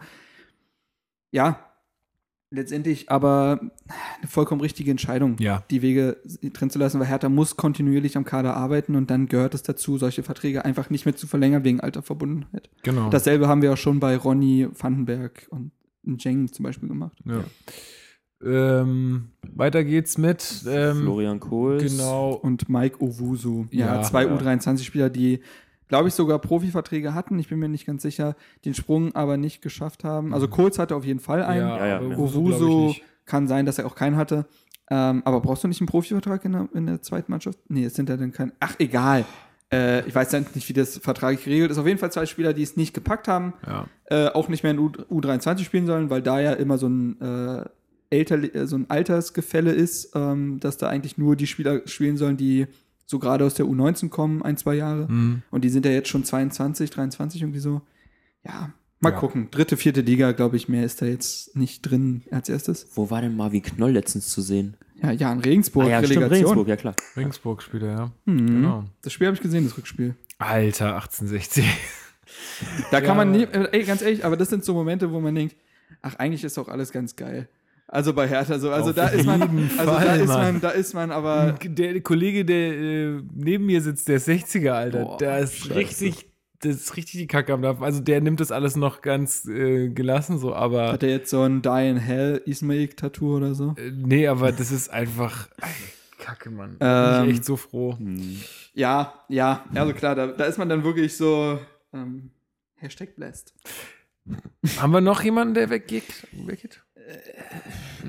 Ja, 1.31 1.59
letztendlich 2.53 3.09
aber 3.09 3.61
eine 4.19 4.27
vollkommen 4.27 4.59
richtige 4.61 4.91
Entscheidung, 4.91 5.37
Ja. 5.39 5.63
die 5.71 5.81
Wege 5.81 6.17
trennen 6.53 6.69
zu 6.69 6.79
lassen, 6.79 6.99
weil 6.99 7.07
Hertha 7.07 7.29
muss 7.29 7.55
kontinuierlich 7.55 8.17
am 8.17 8.25
Kader 8.25 8.57
arbeiten 8.57 8.95
und 8.97 9.09
dann 9.09 9.27
gehört 9.27 9.53
es 9.53 9.63
dazu, 9.63 9.97
solche 9.97 10.21
Verträge 10.23 10.65
einfach 10.65 10.89
nicht 10.89 11.05
mehr 11.05 11.15
zu 11.15 11.27
verlängern 11.27 11.63
wegen 11.63 11.79
Alterverbundenheit. 11.79 12.69
Genau. 12.83 13.09
Dasselbe 13.09 13.47
haben 13.47 13.61
wir 13.61 13.71
auch 13.71 13.77
schon 13.77 14.01
bei 14.01 14.17
Ronny 14.17 14.67
Vandenberg 14.77 15.47
und 15.49 15.71
Jeng 16.23 16.51
zum 16.51 16.63
Beispiel 16.63 16.89
gemacht. 16.89 17.17
ja. 17.25 17.43
Ähm, 18.45 19.29
weiter 19.53 19.83
geht's 19.83 20.17
mit 20.17 20.63
ähm, 20.67 21.01
Florian 21.01 21.39
Kohls. 21.39 21.83
genau 21.97 22.33
und 22.33 22.69
Mike 22.69 22.97
Owusu. 23.03 23.65
Ja, 23.71 23.95
Ja, 23.97 24.01
zwei 24.03 24.25
ja. 24.25 24.35
U23-Spieler, 24.35 25.09
die, 25.09 25.41
glaube 25.87 26.07
ich, 26.07 26.13
sogar 26.13 26.39
Profiverträge 26.39 27.13
hatten. 27.13 27.37
Ich 27.39 27.49
bin 27.49 27.59
mir 27.59 27.69
nicht 27.69 27.85
ganz 27.85 28.01
sicher, 28.01 28.35
den 28.65 28.73
Sprung 28.73 29.13
aber 29.15 29.37
nicht 29.37 29.61
geschafft 29.61 30.03
haben. 30.03 30.33
Also 30.33 30.47
Kohls 30.47 30.79
hatte 30.79 30.95
auf 30.95 31.05
jeden 31.05 31.19
Fall 31.19 31.43
einen. 31.43 31.67
ja, 31.67 31.85
Ja. 31.87 32.01
Owusu, 32.01 32.93
kann 33.25 33.47
sein, 33.47 33.65
dass 33.65 33.77
er 33.77 33.85
auch 33.85 33.95
keinen 33.95 34.15
hatte. 34.17 34.45
Ähm, 34.89 35.21
aber 35.25 35.39
brauchst 35.41 35.63
du 35.63 35.67
nicht 35.67 35.79
einen 35.79 35.87
Profivertrag 35.87 36.43
in 36.43 36.51
der, 36.53 36.67
in 36.73 36.85
der 36.85 37.01
zweiten 37.01 37.31
Mannschaft? 37.31 37.57
Nee, 37.69 37.85
es 37.85 37.93
sind 37.93 38.09
ja 38.09 38.17
dann 38.17 38.31
kein. 38.33 38.51
Ach, 38.59 38.75
egal. 38.79 39.23
Äh, 39.71 40.05
ich 40.05 40.13
weiß 40.13 40.33
nicht, 40.53 40.67
wie 40.67 40.73
das 40.73 40.97
vertraglich 40.97 41.45
geregelt 41.45 41.71
ist. 41.71 41.77
Auf 41.77 41.87
jeden 41.87 41.97
Fall 41.99 42.11
zwei 42.11 42.25
Spieler, 42.25 42.51
die 42.51 42.63
es 42.63 42.75
nicht 42.75 42.93
gepackt 42.93 43.29
haben, 43.29 43.53
Ja. 43.65 43.85
äh, 44.09 44.27
auch 44.29 44.49
nicht 44.49 44.63
mehr 44.63 44.73
in 44.73 44.79
U 44.79 44.89
U23 45.09 45.59
spielen 45.63 45.85
sollen, 45.85 46.09
weil 46.09 46.21
da 46.21 46.41
ja 46.41 46.51
immer 46.53 46.77
so 46.77 46.87
ein, 46.89 47.21
äh, 47.21 47.63
älter, 48.11 48.37
äh, 48.55 48.67
so 48.67 48.75
ein 48.75 48.89
Altersgefälle 48.89 49.71
ist, 49.71 50.11
ähm, 50.15 50.59
dass 50.59 50.77
da 50.77 50.87
eigentlich 50.89 51.17
nur 51.17 51.35
die 51.35 51.47
Spieler 51.47 51.81
spielen 51.87 52.17
sollen, 52.17 52.37
die 52.37 52.67
so 53.07 53.17
gerade 53.19 53.43
aus 53.45 53.55
der 53.55 53.65
U19 53.65 54.09
kommen, 54.09 54.41
ein, 54.43 54.55
zwei 54.57 54.75
Jahre. 54.75 55.11
Mhm. 55.11 55.41
Und 55.49 55.63
die 55.63 55.69
sind 55.69 55.85
ja 55.85 55.91
jetzt 55.91 56.09
schon 56.09 56.23
22, 56.23 56.89
23 56.91 57.41
irgendwie 57.41 57.59
so. 57.59 57.81
Ja, 58.45 58.71
mal 58.99 59.11
Ja. 59.11 59.17
gucken. 59.19 59.49
Dritte, 59.51 59.75
vierte 59.77 60.01
Liga, 60.01 60.31
glaube 60.31 60.55
ich, 60.57 60.69
mehr 60.69 60.85
ist 60.85 61.01
da 61.01 61.05
jetzt 61.07 61.55
nicht 61.55 61.81
drin 61.81 62.21
als 62.31 62.47
erstes. 62.49 62.87
Wo 62.95 63.09
war 63.09 63.21
denn 63.21 63.35
Marvin 63.35 63.63
Knoll 63.63 63.91
letztens 63.91 64.29
zu 64.29 64.41
sehen? 64.41 64.77
Ja, 65.01 65.11
ja, 65.11 65.31
in 65.33 65.39
Regensburg, 65.39 65.87
ah, 65.87 65.89
ja, 65.89 66.03
stimmt. 66.05 66.29
Regensburg, 66.29 66.67
ja 66.67 66.75
klar. 66.77 66.95
Regensburg-Spieler, 67.17 67.87
ja. 67.87 68.11
Mhm. 68.25 68.45
Genau. 68.47 68.83
Das 69.01 69.11
Spiel 69.13 69.27
habe 69.27 69.35
ich 69.35 69.41
gesehen, 69.41 69.63
das 69.65 69.77
Rückspiel. 69.77 70.15
Alter, 70.37 70.95
1860. 70.95 71.65
Da 72.91 72.99
Ja. 72.99 73.01
kann 73.05 73.17
man 73.17 73.31
nie, 73.31 73.43
äh, 73.43 73.67
ey, 73.71 73.83
ganz 73.83 74.01
ehrlich, 74.01 74.23
aber 74.23 74.37
das 74.37 74.49
sind 74.49 74.63
so 74.63 74.73
Momente, 74.73 75.11
wo 75.11 75.19
man 75.19 75.35
denkt, 75.35 75.55
ach, 76.01 76.15
eigentlich 76.15 76.43
ist 76.43 76.55
doch 76.57 76.67
alles 76.69 76.91
ganz 76.91 77.15
geil. 77.15 77.49
Also 77.91 78.13
bei 78.13 78.25
Hertha 78.27 78.57
so, 78.57 78.71
also 78.71 78.91
Auf 78.91 78.95
da 78.95 79.07
ist 79.09 79.25
man, 79.25 79.41
also 79.77 79.91
da 79.91 79.99
Fall, 79.99 80.19
ist 80.21 80.27
Mann. 80.27 80.53
man, 80.53 80.61
da 80.61 80.69
ist 80.69 80.93
man 80.93 81.11
aber 81.11 81.57
Der 81.61 81.99
Kollege, 82.01 82.45
der 82.45 82.71
äh, 82.71 83.21
neben 83.33 83.65
mir 83.65 83.81
sitzt, 83.81 84.07
der 84.07 84.15
ist 84.15 84.29
60er, 84.29 84.69
Alter, 84.71 85.03
Boah, 85.03 85.17
der 85.17 85.39
ist 85.39 85.57
scheiße. 85.57 85.75
richtig, 85.75 86.25
das 86.61 86.75
ist 86.77 86.95
richtig 86.95 87.19
die 87.19 87.27
Kacke 87.27 87.51
am 87.51 87.61
Dampfen. 87.61 87.83
Also 87.83 87.99
der 87.99 88.21
nimmt 88.21 88.39
das 88.39 88.51
alles 88.53 88.77
noch 88.77 89.01
ganz 89.01 89.45
äh, 89.45 89.89
gelassen, 89.89 90.37
so, 90.39 90.55
aber 90.55 90.93
hat 90.93 91.03
er 91.03 91.09
jetzt 91.09 91.29
so 91.29 91.41
ein 91.43 91.61
Die 91.61 91.89
in 91.89 91.97
Hell 91.97 92.41
Ismail-Tattoo 92.45 93.35
oder 93.35 93.53
so. 93.55 93.75
äh, 93.77 93.91
nee, 93.93 94.25
aber 94.25 94.53
das 94.53 94.71
ist 94.71 94.89
einfach 94.89 95.49
Kacke, 96.17 96.49
Mann. 96.49 96.77
Ähm, 96.79 97.21
Bin 97.21 97.29
ich 97.31 97.35
echt 97.35 97.45
so 97.45 97.57
froh. 97.57 97.97
Hm. 97.97 98.39
Ja, 98.73 99.15
ja, 99.27 99.65
also 99.75 99.91
klar, 99.93 100.15
da, 100.15 100.27
da 100.27 100.45
ist 100.45 100.57
man 100.57 100.69
dann 100.69 100.85
wirklich 100.85 101.17
so 101.17 101.59
ähm, 101.93 102.29
Hashtag 102.75 103.17
blessed. 103.17 103.53
Haben 104.77 104.93
wir 104.93 105.01
noch 105.01 105.23
jemanden, 105.23 105.55
der 105.55 105.69
weggeht? 105.69 106.25
weggeht? 106.31 106.83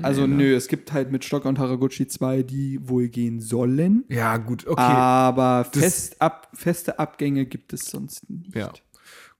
Also 0.01 0.21
Nee, 0.25 0.27
ne? 0.35 0.35
nö, 0.43 0.55
es 0.55 0.67
gibt 0.67 0.91
halt 0.91 1.11
mit 1.11 1.23
Stocker 1.23 1.49
und 1.49 1.59
Haraguchi 1.59 2.07
zwei, 2.07 2.41
die 2.43 2.79
wohl 2.87 3.07
gehen 3.09 3.39
sollen. 3.39 4.05
Ja, 4.09 4.37
gut, 4.37 4.65
okay. 4.67 4.81
Aber 4.81 5.65
fest 5.71 6.21
ab, 6.21 6.49
feste 6.53 6.97
Abgänge 6.99 7.45
gibt 7.45 7.73
es 7.73 7.85
sonst 7.85 8.27
nicht. 8.29 8.55
Ja. 8.55 8.71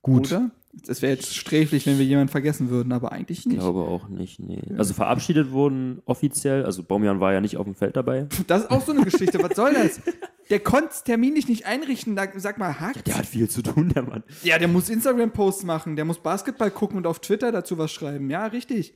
gut. 0.02 0.28
Oder? 0.32 0.52
Das 0.88 1.04
wäre 1.04 1.14
jetzt 1.14 1.36
sträflich, 1.36 1.86
wenn 1.86 2.00
wir 2.00 2.06
jemanden 2.06 2.32
vergessen 2.32 2.72
würden, 2.72 2.94
aber 2.94 3.12
eigentlich 3.12 3.40
Ich 3.42 3.46
nicht. 3.46 3.60
glaube 3.60 3.82
auch 3.82 4.10
nicht, 4.10 4.40
nee. 4.40 4.60
Also 4.76 4.96
verabschiedet 4.96 5.52
wurden 5.52 6.02
offiziell, 6.06 6.66
also 6.66 6.82
Baumjan 6.82 7.20
war 7.20 7.32
ja 7.32 7.42
nicht 7.42 7.58
auf 7.58 7.66
dem 7.66 7.76
Feld 7.76 7.96
dabei. 7.96 8.28
Das 8.48 8.64
ist 8.64 8.72
auch 8.72 8.84
so 8.84 8.92
eine 8.92 9.04
Geschichte. 9.04 9.38
Was 9.44 9.56
soll 9.56 9.74
das? 9.76 10.02
Der 10.50 10.60
konnte 10.60 10.90
es 10.90 11.04
terminlich 11.04 11.48
nicht 11.48 11.68
einrichten. 11.68 12.18
Sag 12.38 12.58
mal, 12.58 12.80
hakt. 12.80 13.06
Der 13.06 13.18
hat 13.20 13.28
viel 13.28 13.48
zu 13.50 13.62
tun, 13.62 13.90
der 13.90 14.02
Mann. 14.02 14.24
Ja, 14.42 14.58
der 14.58 14.68
muss 14.68 14.90
Instagram-Posts 14.90 15.64
machen, 15.64 15.96
der 15.96 16.06
muss 16.06 16.18
Basketball 16.18 16.72
gucken 16.72 16.98
und 16.98 17.06
auf 17.06 17.20
Twitter 17.20 17.52
dazu 17.52 17.78
was 17.78 17.92
schreiben. 17.92 18.30
Ja, 18.32 18.48
richtig. 18.48 18.96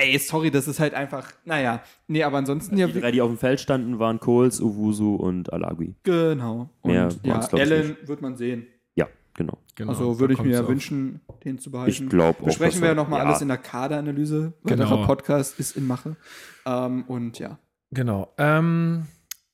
Ey, 0.00 0.18
sorry, 0.18 0.50
das 0.50 0.68
ist 0.68 0.78
halt 0.80 0.94
einfach, 0.94 1.32
naja. 1.44 1.82
Nee, 2.06 2.22
aber 2.22 2.38
ansonsten 2.38 2.76
ja, 2.76 2.86
Die 2.86 3.00
drei, 3.00 3.10
die 3.10 3.20
auf 3.20 3.28
dem 3.30 3.38
Feld 3.38 3.60
standen, 3.60 3.98
waren 3.98 4.20
Kohls, 4.20 4.60
Uwusu 4.60 5.16
und 5.16 5.52
Alagui. 5.52 5.94
genau. 6.02 6.70
Und 6.82 6.92
Mehr 6.92 7.08
ja, 7.22 7.40
Allen 7.40 7.96
wird 8.04 8.22
man 8.22 8.36
sehen. 8.36 8.66
Ja, 8.94 9.08
genau. 9.34 9.58
Genau, 9.74 9.90
also 9.90 10.18
würde 10.18 10.34
ich 10.34 10.42
mir 10.42 10.52
ja 10.52 10.66
wünschen, 10.66 11.20
den 11.44 11.58
zu 11.58 11.70
behalten. 11.70 11.90
Ich 11.90 12.08
glaube 12.08 12.40
auch. 12.42 12.46
Besprechen 12.46 12.80
wir 12.80 12.88
ja 12.88 12.94
nochmal 12.94 13.20
alles 13.26 13.40
in 13.40 13.48
der 13.48 13.58
Kaderanalyse. 13.58 14.52
Genau. 14.64 14.84
Weiterer 14.84 15.06
Podcast 15.06 15.58
ist 15.60 15.76
in 15.76 15.86
Mache. 15.86 16.16
Ähm, 16.66 17.04
und 17.06 17.38
ja. 17.38 17.58
Genau. 17.92 18.32
Ähm, 18.38 19.06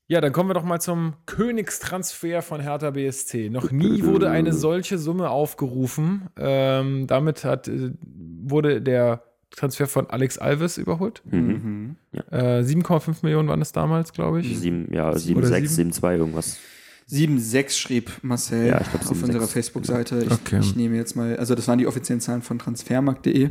ja, 0.07 0.21
dann 0.21 0.33
kommen 0.33 0.51
wir 0.51 0.55
doch 0.55 0.65
mal 0.65 0.81
zum 0.81 1.15
Königstransfer 1.27 2.43
von 2.43 2.61
Hertha 2.61 2.91
BSC. 2.91 3.49
Noch 3.49 3.71
nie 3.71 4.03
wurde 4.05 4.29
eine 4.31 4.53
solche 4.53 4.99
Summe 4.99 5.31
aufgerufen. 5.31 6.29
Ähm, 6.37 7.07
damit 7.07 7.45
hat, 7.45 7.69
äh, 7.69 7.93
wurde 8.03 8.83
der 8.83 9.23
Transfer 9.57 9.87
von 9.87 10.09
Alex 10.11 10.39
Alves 10.39 10.79
überholt. 10.79 11.23
Mhm. 11.31 11.97
Äh, 12.31 12.63
7,5 12.63 13.19
Millionen 13.23 13.49
waren 13.49 13.63
es 13.63 13.73
damals, 13.73 14.13
glaube 14.13 14.41
ich. 14.41 14.59
Sieben, 14.59 14.93
ja, 14.93 15.11
Sieben 15.17 15.21
7, 15.21 15.39
oder 15.39 15.49
6, 15.49 15.61
sieben? 15.77 15.91
7, 15.91 15.93
2, 15.93 16.17
irgendwas. 16.17 16.59
7,6 17.11 17.71
schrieb 17.79 18.11
Marcel 18.23 18.67
Ja, 18.67 18.81
ich 18.81 18.91
glaub, 18.91 19.03
auf 19.03 19.09
7,6. 19.11 19.25
unserer 19.25 19.47
Facebook-Seite. 19.49 20.25
Ich, 20.25 20.33
Okay. 20.33 20.59
ich 20.61 20.75
nehme 20.75 20.97
jetzt 20.97 21.15
mal, 21.17 21.37
also 21.37 21.55
das 21.55 21.69
waren 21.69 21.79
die 21.79 21.87
offiziellen 21.87 22.21
Zahlen 22.21 22.43
von 22.43 22.59
transfermarkt.de. 22.59 23.51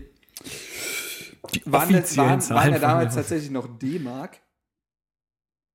Waren, 1.66 1.94
das- 1.94 2.18
waren, 2.18 2.42
Zahlen 2.42 2.56
waren 2.64 2.72
ja 2.74 2.80
damals 2.80 3.16
tatsächlich 3.16 3.52
noch 3.52 3.68
D-Mark? 3.78 4.38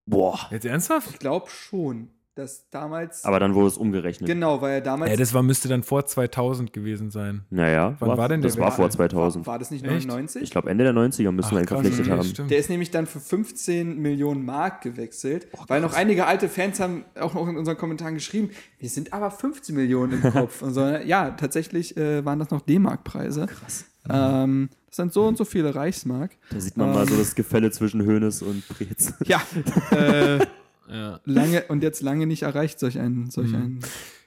Boah. 0.07 0.38
Jetzt 0.51 0.64
ernsthaft? 0.67 1.11
Ich 1.11 1.19
glaube 1.19 1.49
schon, 1.51 2.09
dass 2.38 2.70
damals. 2.70 3.24
Aber 3.24 3.40
dann 3.40 3.55
wurde 3.55 3.68
es 3.68 3.77
umgerechnet. 3.77 4.29
genau, 4.29 4.61
weil 4.61 4.74
ja 4.74 4.81
damals. 4.81 5.11
Ja, 5.11 5.16
das 5.16 5.35
war, 5.35 5.42
müsste 5.42 5.68
dann 5.68 5.83
vor 5.83 6.07
2000 6.07 6.72
gewesen 6.72 7.11
sein. 7.11 7.44
Naja, 7.51 7.96
Wann 7.98 8.16
war 8.16 8.29
denn 8.29 8.40
der 8.40 8.51
das 8.51 8.59
war 8.59 8.70
vor 8.72 8.85
Wechsel? 8.87 8.98
2000. 8.98 9.46
war, 9.46 9.55
war 9.55 9.59
das 9.59 9.70
nicht 9.70 9.85
Echt? 9.85 10.07
99? 10.07 10.42
Ich 10.42 10.51
glaube, 10.51 10.70
Ende 10.70 10.85
der 10.85 10.94
90er 10.94 11.31
müssen 11.33 11.51
wir 11.53 11.61
ihn 11.61 11.66
verpflichtet 11.66 12.07
nee, 12.07 12.12
haben. 12.12 12.24
stimmt. 12.24 12.51
Der 12.51 12.59
ist 12.59 12.70
nämlich 12.70 12.90
dann 12.90 13.07
für 13.07 13.20
15 13.20 13.98
Millionen 13.98 14.44
Mark 14.44 14.83
gewechselt, 14.83 15.48
Oh, 15.53 15.64
weil 15.66 15.81
noch 15.81 15.94
einige 15.94 16.27
alte 16.27 16.48
Fans 16.48 16.81
haben 16.81 17.05
auch 17.18 17.35
noch 17.35 17.48
in 17.48 17.57
unseren 17.57 17.77
Kommentaren 17.77 18.14
geschrieben, 18.14 18.51
wir 18.79 18.88
sind 18.88 19.12
aber 19.12 19.31
15 19.31 19.74
Millionen 19.74 20.22
im 20.22 20.33
Kopf. 20.33 20.62
und 20.62 20.72
so. 20.74 20.81
Ja, 20.87 21.31
tatsächlich 21.31 21.96
äh, 21.96 22.24
waren 22.24 22.38
das 22.38 22.51
noch 22.51 22.61
D-Mark-Preise. 22.61 23.46
Krass. 23.46 23.85
Ähm, 24.09 24.70
das 24.87 24.96
sind 24.96 25.12
so 25.12 25.27
und 25.27 25.37
so 25.37 25.44
viele 25.44 25.74
Reichsmark. 25.74 26.31
Da 26.51 26.61
sieht 26.61 26.77
man 26.77 26.92
mal 26.92 27.07
so 27.07 27.16
das 27.16 27.35
Gefälle 27.35 27.70
zwischen 27.70 28.07
Hoeneß 28.07 28.42
und 28.42 28.66
Preetz. 28.68 29.12
Ja, 29.24 29.42
äh, 29.90 30.38
Ja. 30.90 31.20
lange 31.24 31.64
und 31.68 31.83
jetzt 31.83 32.03
lange 32.03 32.27
nicht 32.27 32.42
erreicht, 32.42 32.79
solch 32.79 32.98
ein, 32.98 33.31
solch 33.31 33.55
ein 33.55 33.81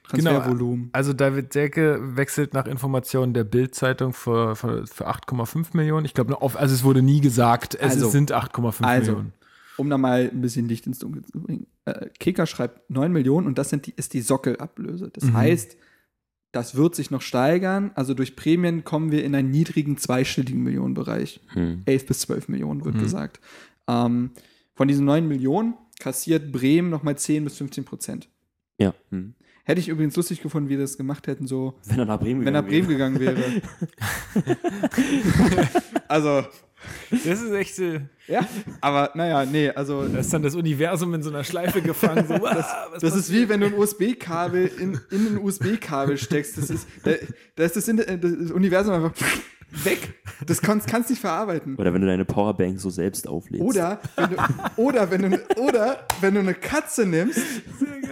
Transfervolumen. 0.04 0.90
Also 0.92 1.14
David 1.14 1.54
Selke 1.54 2.00
wechselt 2.18 2.54
nach 2.54 2.66
Informationen 2.68 3.34
der 3.34 3.44
Bild-Zeitung 3.44 4.14
für, 4.14 4.56
für, 4.56 4.86
für 4.88 5.08
8,5 5.08 5.68
Millionen. 5.76 6.06
Ich 6.06 6.14
glaube, 6.14 6.42
also 6.42 6.74
es 6.76 6.84
wurde 6.84 7.02
nie 7.02 7.22
gesagt, 7.22 7.76
es 7.76 7.94
Also- 7.94 8.10
sind 8.10 8.32
8,5 8.34 8.84
also, 8.84 9.12
Millionen. 9.12 9.34
Um 9.78 9.90
da 9.90 9.98
mal 9.98 10.30
ein 10.32 10.42
bisschen 10.42 10.68
Licht 10.68 10.86
ins 10.86 11.00
Dunkel 11.00 11.24
zu 11.24 11.40
bringen. 11.40 11.66
Äh, 11.86 12.08
Kicker 12.20 12.46
schreibt 12.46 12.90
9 12.90 13.12
Millionen 13.12 13.48
und 13.48 13.58
das 13.58 13.70
sind 13.70 13.88
die, 13.88 13.94
ist 13.96 14.14
die 14.14 14.22
Sockelablöse. 14.22 15.10
Das 15.14 15.24
Mhm. 15.24 15.34
heißt, 15.34 15.78
das 16.52 16.76
wird 16.76 16.94
sich 16.94 17.10
noch 17.10 17.22
steigern. 17.22 17.92
Also 17.96 18.14
durch 18.14 18.36
Prämien 18.36 18.84
kommen 18.84 19.12
wir 19.12 19.24
in 19.24 19.34
einen 19.34 19.50
niedrigen 19.50 19.98
zweistelligen 19.98 20.62
Millionenbereich. 20.62 21.40
Hm. 21.54 21.84
11 21.86 22.06
bis 22.06 22.20
12 22.20 22.50
Millionen 22.50 22.84
wird 22.84 22.96
Mhm. 22.96 23.00
gesagt. 23.00 23.40
Ähm, 23.88 24.32
von 24.76 24.88
diesen 24.90 25.06
9 25.06 25.28
Millionen 25.28 25.76
kassiert 26.02 26.52
Bremen 26.52 26.90
nochmal 26.90 27.18
10 27.18 27.46
bis 27.46 27.58
15 27.58 27.86
Prozent. 27.86 28.30
Ja. 28.78 28.94
Hm. 29.10 29.36
Hätte 29.64 29.80
ich 29.80 29.88
übrigens 29.88 30.16
lustig 30.16 30.42
gefunden, 30.42 30.70
wie 30.70 30.74
wir 30.74 30.80
das 30.80 30.98
gemacht 30.98 31.28
hätten, 31.28 31.48
so, 31.48 31.76
Wenn 31.86 32.00
er 32.00 32.06
nach 32.06 32.20
Bremen 32.20 32.46
wenn 32.46 32.56
er 32.56 32.64
Bremen 32.64 32.88
gegangen 32.88 33.20
wäre. 33.20 33.38
also, 36.08 36.44
Das 37.12 37.42
ist 37.42 37.52
echt, 37.52 37.78
äh, 37.80 38.02
ja, 38.28 38.48
aber 38.80 39.12
naja, 39.14 39.46
nee, 39.46 39.70
also 39.70 40.08
da 40.08 40.20
ist 40.20 40.34
dann 40.34 40.42
das 40.42 40.56
Universum 40.56 41.14
in 41.14 41.22
so 41.22 41.30
einer 41.30 41.44
Schleife 41.44 41.82
gefangen. 41.82 42.26
So, 42.28 42.34
was 42.42 42.66
Das 43.00 43.16
ist 43.16 43.32
wie 43.32 43.50
wenn 43.50 43.60
du 43.60 43.68
ein 43.68 43.74
USB-Kabel 43.74 44.72
in, 44.80 45.00
in 45.12 45.28
ein 45.28 45.38
USB-Kabel 45.38 46.18
steckst. 46.18 46.58
Das 46.58 46.72
ist, 46.72 46.88
da, 47.04 47.12
da 47.56 47.64
ist 47.64 47.76
das, 47.76 47.88
in, 47.88 47.98
das 47.98 48.52
Universum 48.52 48.96
einfach 48.96 49.14
weg. 49.72 50.16
Das 50.46 50.62
kannst, 50.62 50.88
kannst 50.88 51.10
nicht 51.10 51.20
verarbeiten. 51.20 51.76
Oder 51.76 51.94
wenn 51.94 52.02
du 52.02 52.08
deine 52.08 52.26
Powerbank 52.26 52.80
so 52.80 52.90
selbst 52.90 53.28
auflädst. 53.28 53.64
Oder 53.64 54.00
wenn 54.16 54.30
du, 54.30 54.38
oder 54.78 55.12
wenn 55.12 55.22
du, 55.32 55.40
oder 55.58 56.08
wenn 56.20 56.34
du 56.34 56.40
eine 56.42 56.54
Katze 56.54 57.06
nimmst, 57.06 57.40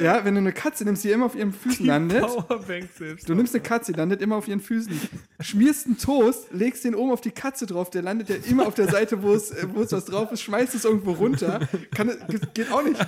ja, 0.01 0.23
wenn 0.23 0.35
du 0.35 0.39
eine 0.39 0.53
Katze 0.53 0.85
nimmst, 0.85 1.03
die 1.03 1.11
immer 1.11 1.25
auf 1.25 1.35
ihren 1.35 1.51
Füßen 1.51 1.85
landet. 1.85 2.21
Powerbank 2.21 2.89
selbst. 2.97 3.27
Du 3.27 3.35
nimmst 3.35 3.53
eine 3.53 3.63
Katze, 3.63 3.91
die 3.91 3.97
landet 3.97 4.21
immer 4.21 4.37
auf 4.37 4.47
ihren 4.47 4.61
Füßen. 4.61 4.99
Schmierst 5.39 5.87
einen 5.87 5.97
Toast, 5.97 6.51
legst 6.51 6.85
den 6.85 6.95
oben 6.95 7.11
auf 7.11 7.21
die 7.21 7.31
Katze 7.31 7.65
drauf, 7.65 7.89
der 7.89 8.01
landet 8.01 8.29
ja 8.29 8.35
immer 8.49 8.67
auf 8.67 8.75
der 8.75 8.89
Seite, 8.89 9.21
wo 9.21 9.33
es, 9.33 9.51
äh, 9.51 9.67
wo 9.73 9.81
es 9.81 9.91
was 9.91 10.05
drauf 10.05 10.31
ist, 10.31 10.41
schmeißt 10.41 10.75
es 10.75 10.85
irgendwo 10.85 11.11
runter. 11.11 11.67
Kann, 11.93 12.11
geht 12.53 12.71
auch 12.71 12.83
nicht. 12.83 12.99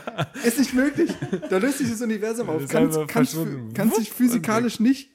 Ist 0.43 0.59
nicht 0.59 0.73
möglich. 0.73 1.11
Da 1.49 1.57
löst 1.57 1.77
sich 1.77 1.89
das 1.89 2.01
Universum 2.01 2.49
auf. 2.49 2.67
Kannst, 2.67 2.99
kannst 3.07 3.95
sich 3.95 4.11
physikalisch 4.11 4.79
nicht 4.79 5.11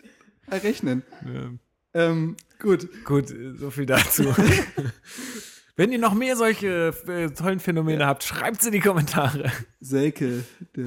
errechnen. 0.48 1.02
Ja. 1.24 1.50
Ähm, 1.96 2.36
gut. 2.60 2.88
Gut, 3.04 3.34
so 3.58 3.70
viel 3.70 3.86
dazu. 3.86 4.24
Wenn 5.76 5.92
ihr 5.92 5.98
noch 5.98 6.14
mehr 6.14 6.36
solche 6.36 6.94
äh, 7.06 7.28
tollen 7.30 7.60
Phänomene 7.60 8.06
habt, 8.06 8.24
schreibt 8.24 8.62
sie 8.62 8.68
in 8.68 8.72
die 8.72 8.80
Kommentare. 8.80 9.50
Selke. 9.80 10.44
Der, 10.74 10.86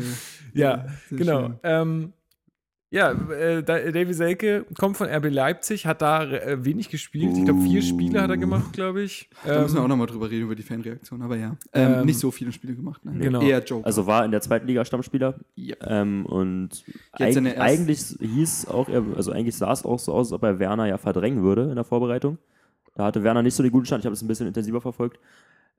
Ja, 0.53 0.85
sehr 1.09 1.17
genau. 1.17 1.59
Ähm, 1.63 2.13
ja, 2.91 3.11
äh, 3.11 3.61
Da- 3.63 3.91
Davy 3.91 4.13
Selke 4.13 4.65
kommt 4.77 4.97
von 4.97 5.07
RB 5.07 5.29
Leipzig, 5.29 5.85
hat 5.85 6.01
da 6.01 6.23
äh, 6.23 6.63
wenig 6.65 6.89
gespielt. 6.89 7.37
Ich 7.37 7.45
glaube, 7.45 7.61
vier 7.61 7.81
Spiele 7.81 8.21
hat 8.21 8.29
er 8.29 8.37
gemacht, 8.37 8.73
glaube 8.73 9.01
ich. 9.03 9.29
Da 9.45 9.61
müssen 9.61 9.75
wir 9.75 9.79
Ähm, 9.79 9.85
auch 9.85 9.87
nochmal 9.89 10.07
drüber 10.07 10.29
reden, 10.29 10.45
über 10.45 10.55
die 10.55 10.63
Fanreaktion, 10.63 11.21
aber 11.21 11.35
ja. 11.37 11.55
Ähm, 11.73 11.93
Ähm, 11.99 12.05
nicht 12.05 12.19
so 12.19 12.31
viele 12.31 12.51
Spiele 12.51 12.73
gemacht, 12.75 13.01
nein. 13.03 13.19
Genau. 13.19 13.41
Eher 13.41 13.63
Joke. 13.63 13.85
Also 13.85 14.07
war 14.07 14.25
in 14.25 14.31
der 14.31 14.41
zweiten 14.41 14.65
Liga 14.67 14.83
Stammspieler. 14.85 15.35
ja. 15.55 15.75
Ähm, 15.81 16.25
und 16.25 16.83
eig 17.11 17.37
eigentlich 17.59 18.15
hieß 18.19 18.67
auch, 18.67 18.89
er, 18.89 19.03
also 19.15 19.31
eigentlich 19.31 19.55
sah 19.55 19.71
es 19.71 19.85
auch 19.85 19.99
so 19.99 20.13
aus, 20.13 20.27
als 20.27 20.33
ob 20.33 20.43
er 20.43 20.57
Werner 20.59 20.87
ja 20.87 20.97
verdrängen 20.97 21.43
würde 21.43 21.63
in 21.69 21.75
der 21.75 21.83
Vorbereitung. 21.83 22.37
Da 22.95 23.05
hatte 23.05 23.23
Werner 23.23 23.43
nicht 23.43 23.53
so 23.53 23.63
den 23.63 23.71
guten 23.71 23.85
Stand. 23.85 24.01
Ich 24.01 24.05
habe 24.05 24.13
es 24.15 24.21
ein 24.21 24.27
bisschen 24.27 24.47
intensiver 24.47 24.81
verfolgt. 24.81 25.19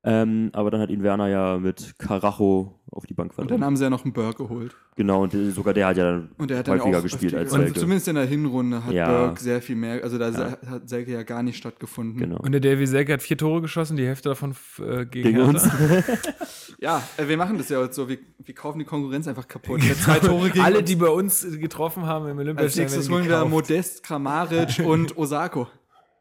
Ähm, 0.02 0.48
aber 0.54 0.70
dann 0.70 0.80
hat 0.80 0.88
ihn 0.88 1.02
Werner 1.02 1.28
ja 1.28 1.58
mit 1.58 1.98
Karacho 1.98 2.74
auf 2.90 3.04
die 3.04 3.12
Bank 3.12 3.36
Und 3.36 3.50
dann 3.50 3.62
haben 3.62 3.76
sie 3.76 3.84
ja 3.84 3.90
noch 3.90 4.02
einen 4.04 4.14
Burke 4.14 4.44
geholt. 4.44 4.74
Genau, 4.96 5.22
und 5.22 5.32
sogar 5.54 5.74
der 5.74 5.88
hat 5.88 5.98
ja 5.98 6.04
dann 6.04 6.30
Und 6.38 6.50
er 6.50 6.58
hat 6.58 6.68
dann 6.68 6.80
häufiger 6.80 6.98
auch 6.98 7.02
gespielt 7.02 7.34
als 7.34 7.52
und 7.52 7.60
Selke. 7.60 7.78
Zumindest 7.78 8.08
in 8.08 8.14
der 8.14 8.24
Hinrunde 8.24 8.82
hat 8.84 8.92
Ja. 8.94 9.08
Burke 9.26 9.40
sehr 9.42 9.60
viel 9.60 9.76
mehr, 9.76 10.02
also 10.02 10.16
da 10.16 10.30
Ja. 10.30 10.56
hat 10.70 10.88
Selke 10.88 11.12
ja 11.12 11.22
gar 11.22 11.42
nicht 11.42 11.58
stattgefunden. 11.58 12.18
Genau. 12.18 12.38
und 12.38 12.52
der 12.52 12.62
Davy 12.62 12.86
Selke 12.86 13.12
hat 13.12 13.20
vier 13.22 13.36
Tore 13.36 13.60
geschossen, 13.60 13.98
die 13.98 14.06
Hälfte 14.06 14.30
davon 14.30 14.56
äh, 14.78 15.04
gegen, 15.04 15.28
Gegen 15.28 15.40
uns. 15.42 15.68
Ja, 16.82 17.02
äh, 17.18 17.28
wir 17.28 17.36
machen 17.36 17.58
das 17.58 17.68
ja 17.68 17.82
jetzt 17.82 17.94
so, 17.94 18.08
wir, 18.08 18.16
wir 18.38 18.54
kaufen 18.54 18.78
die 18.78 18.86
Konkurrenz 18.86 19.28
einfach 19.28 19.46
kaputt. 19.46 19.80
Wer 19.82 19.96
zwei 19.96 20.18
Tore 20.18 20.48
gegen 20.48 20.64
Alle, 20.64 20.82
die 20.82 20.96
bei 20.96 21.08
uns 21.10 21.46
getroffen 21.58 22.06
haben 22.06 22.24
im 22.26 22.38
Als 22.38 22.46
Olympiastadion. 22.46 22.84
nächstes 22.84 23.10
werden 23.10 23.28
holen 23.28 23.28
wir. 23.28 23.44
Modest, 23.50 24.02
Kramaric 24.02 24.78
und 24.86 25.18
Osako. 25.18 25.66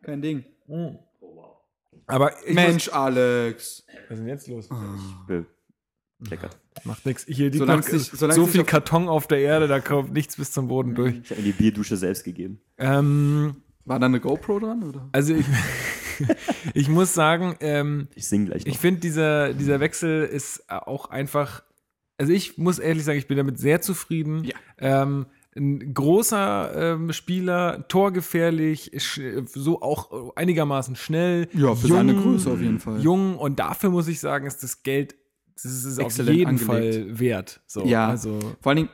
Kein 0.03 0.21
Ding. 0.21 0.43
Aber 2.09 2.31
ich 2.45 2.53
Mensch, 2.55 2.89
Alex. 2.89 3.83
Muss, 3.87 3.95
was 4.09 4.11
ist 4.11 4.19
denn 4.19 4.27
jetzt 4.27 4.47
los? 4.47 4.69
Be- 5.27 5.45
Lecker. 6.29 6.49
Macht 6.83 7.05
nichts. 7.05 7.25
Hier 7.27 7.45
liegt 7.45 7.57
Solange 7.59 7.81
noch 7.81 8.31
so 8.33 8.45
viel 8.45 8.61
auf- 8.61 8.67
Karton 8.67 9.07
auf 9.07 9.27
der 9.27 9.39
Erde, 9.39 9.67
da 9.69 9.79
kommt 9.79 10.11
nichts 10.11 10.35
bis 10.35 10.51
zum 10.51 10.67
Boden 10.67 10.93
durch. 10.95 11.15
Ich 11.23 11.29
habe 11.31 11.39
ihm 11.39 11.45
die 11.45 11.51
Bierdusche 11.53 11.95
selbst 11.95 12.23
gegeben. 12.25 12.59
Ähm, 12.77 13.55
War 13.85 13.99
da 13.99 14.07
eine 14.07 14.19
GoPro 14.19 14.59
dran? 14.59 14.83
Oder? 14.83 15.07
also 15.13 15.33
ich, 15.33 15.45
ich 16.73 16.89
muss 16.89 17.13
sagen, 17.13 17.55
ähm, 17.61 18.07
Ich 18.15 18.27
sing 18.27 18.45
gleich 18.47 18.65
noch. 18.65 18.71
ich 18.73 18.79
finde, 18.79 18.99
dieser, 18.99 19.53
dieser 19.53 19.79
Wechsel 19.79 20.23
ist 20.25 20.69
auch 20.69 21.05
einfach. 21.09 21.63
Also 22.17 22.33
ich 22.33 22.57
muss 22.57 22.79
ehrlich 22.79 23.05
sagen, 23.05 23.17
ich 23.17 23.27
bin 23.27 23.37
damit 23.37 23.57
sehr 23.59 23.79
zufrieden. 23.81 24.43
Ja. 24.43 24.55
Ähm, 24.77 25.25
ein 25.55 25.93
großer 25.93 26.93
ähm, 26.93 27.11
Spieler, 27.11 27.87
torgefährlich, 27.87 28.91
so 29.53 29.81
auch 29.81 30.35
einigermaßen 30.35 30.95
schnell. 30.95 31.47
Ja, 31.53 31.73
für 31.75 31.87
seine 31.87 32.15
Größe 32.15 32.51
auf 32.51 32.61
jeden 32.61 32.79
Fall. 32.79 33.01
Jung 33.01 33.37
und 33.37 33.59
dafür 33.59 33.89
muss 33.89 34.07
ich 34.07 34.19
sagen, 34.19 34.45
ist 34.45 34.61
das 34.63 34.83
Geld, 34.83 35.15
das 35.55 35.65
ist 35.65 35.99
auf 35.99 36.05
Exzellent 36.05 36.37
jeden 36.37 36.49
angelegt. 36.49 36.95
Fall 37.05 37.19
wert. 37.19 37.61
So, 37.67 37.83
Ja. 37.85 38.07
also 38.09 38.39
Vor 38.61 38.69
allen 38.71 38.77
Dingen, 38.77 38.89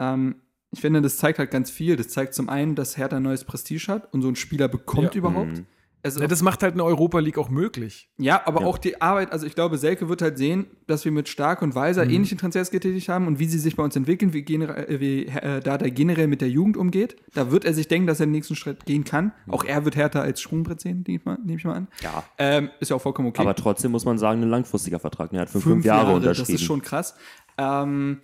ähm, 0.00 0.34
ich 0.72 0.80
finde, 0.80 1.00
das 1.00 1.16
zeigt 1.18 1.38
halt 1.38 1.52
ganz 1.52 1.70
viel. 1.70 1.94
Das 1.94 2.08
zeigt 2.08 2.34
zum 2.34 2.48
einen, 2.48 2.74
dass 2.74 2.96
Hertha 2.96 3.16
ein 3.18 3.22
neues 3.22 3.44
Prestige 3.44 3.86
hat 3.86 4.12
und 4.12 4.22
so 4.22 4.28
ein 4.28 4.34
Spieler 4.36 4.66
bekommt 4.66 5.14
Ja. 5.14 5.18
überhaupt. 5.18 5.52
Mhm. 5.58 5.66
Es 6.04 6.18
Ja, 6.18 6.26
das 6.28 6.42
macht 6.42 6.62
halt 6.62 6.74
eine 6.74 6.84
Europa 6.84 7.18
League 7.18 7.38
auch 7.38 7.48
möglich. 7.48 8.08
Ja, 8.18 8.42
aber 8.44 8.60
Ja. 8.60 8.66
auch 8.66 8.78
die 8.78 9.00
Arbeit, 9.00 9.32
also 9.32 9.46
ich 9.46 9.54
glaube, 9.54 9.78
Selke 9.78 10.08
wird 10.08 10.22
halt 10.22 10.36
sehen, 10.38 10.66
dass 10.86 11.04
wir 11.04 11.10
mit 11.12 11.28
Stark 11.28 11.62
und 11.62 11.74
Weiser 11.74 12.04
Mhm. 12.04 12.10
ähnliche 12.10 12.36
Transfers 12.36 12.70
getätigt 12.70 13.08
haben 13.08 13.26
und 13.26 13.38
wie 13.38 13.46
sie 13.46 13.58
sich 13.58 13.74
bei 13.74 13.82
uns 13.82 13.96
entwickeln, 13.96 14.32
wie, 14.34 14.42
generell, 14.42 14.84
äh, 14.84 15.00
wie 15.00 15.26
äh, 15.26 15.60
da 15.60 15.78
der 15.78 15.90
generell 15.90 16.28
mit 16.28 16.40
der 16.42 16.50
Jugend 16.50 16.76
umgeht. 16.76 17.16
Da 17.32 17.50
wird 17.50 17.64
er 17.64 17.72
sich 17.74 17.88
denken, 17.88 18.06
dass 18.06 18.20
er 18.20 18.26
den 18.26 18.32
nächsten 18.32 18.54
Schritt 18.54 18.84
gehen 18.86 19.04
kann. 19.04 19.32
Auch 19.48 19.64
er 19.64 19.84
wird 19.84 19.96
härter 19.96 20.22
als 20.22 20.40
Sprungbrett 20.40 20.80
sehen, 20.80 21.02
nehme 21.06 21.18
ich, 21.56 21.64
mal- 21.64 21.72
an. 21.74 21.88
Ja. 22.02 22.22
Ähm, 22.38 22.68
ist 22.80 22.90
ja 22.90 22.96
auch 22.96 23.02
vollkommen 23.02 23.28
okay. 23.28 23.40
Aber 23.40 23.54
trotzdem 23.54 23.90
muss 23.90 24.04
man 24.04 24.18
sagen, 24.18 24.42
ein 24.42 24.48
langfristiger 24.50 24.98
Vertrag. 25.00 25.32
Er 25.32 25.40
hat 25.40 25.50
für 25.50 25.60
fünf, 25.60 25.84
Jahre, 25.84 26.12
unterschrieben. 26.14 26.46
Das 26.52 26.60
ist 26.60 26.62
schon 26.64 26.82
krass. 26.82 27.14
Ähm, 27.56 28.20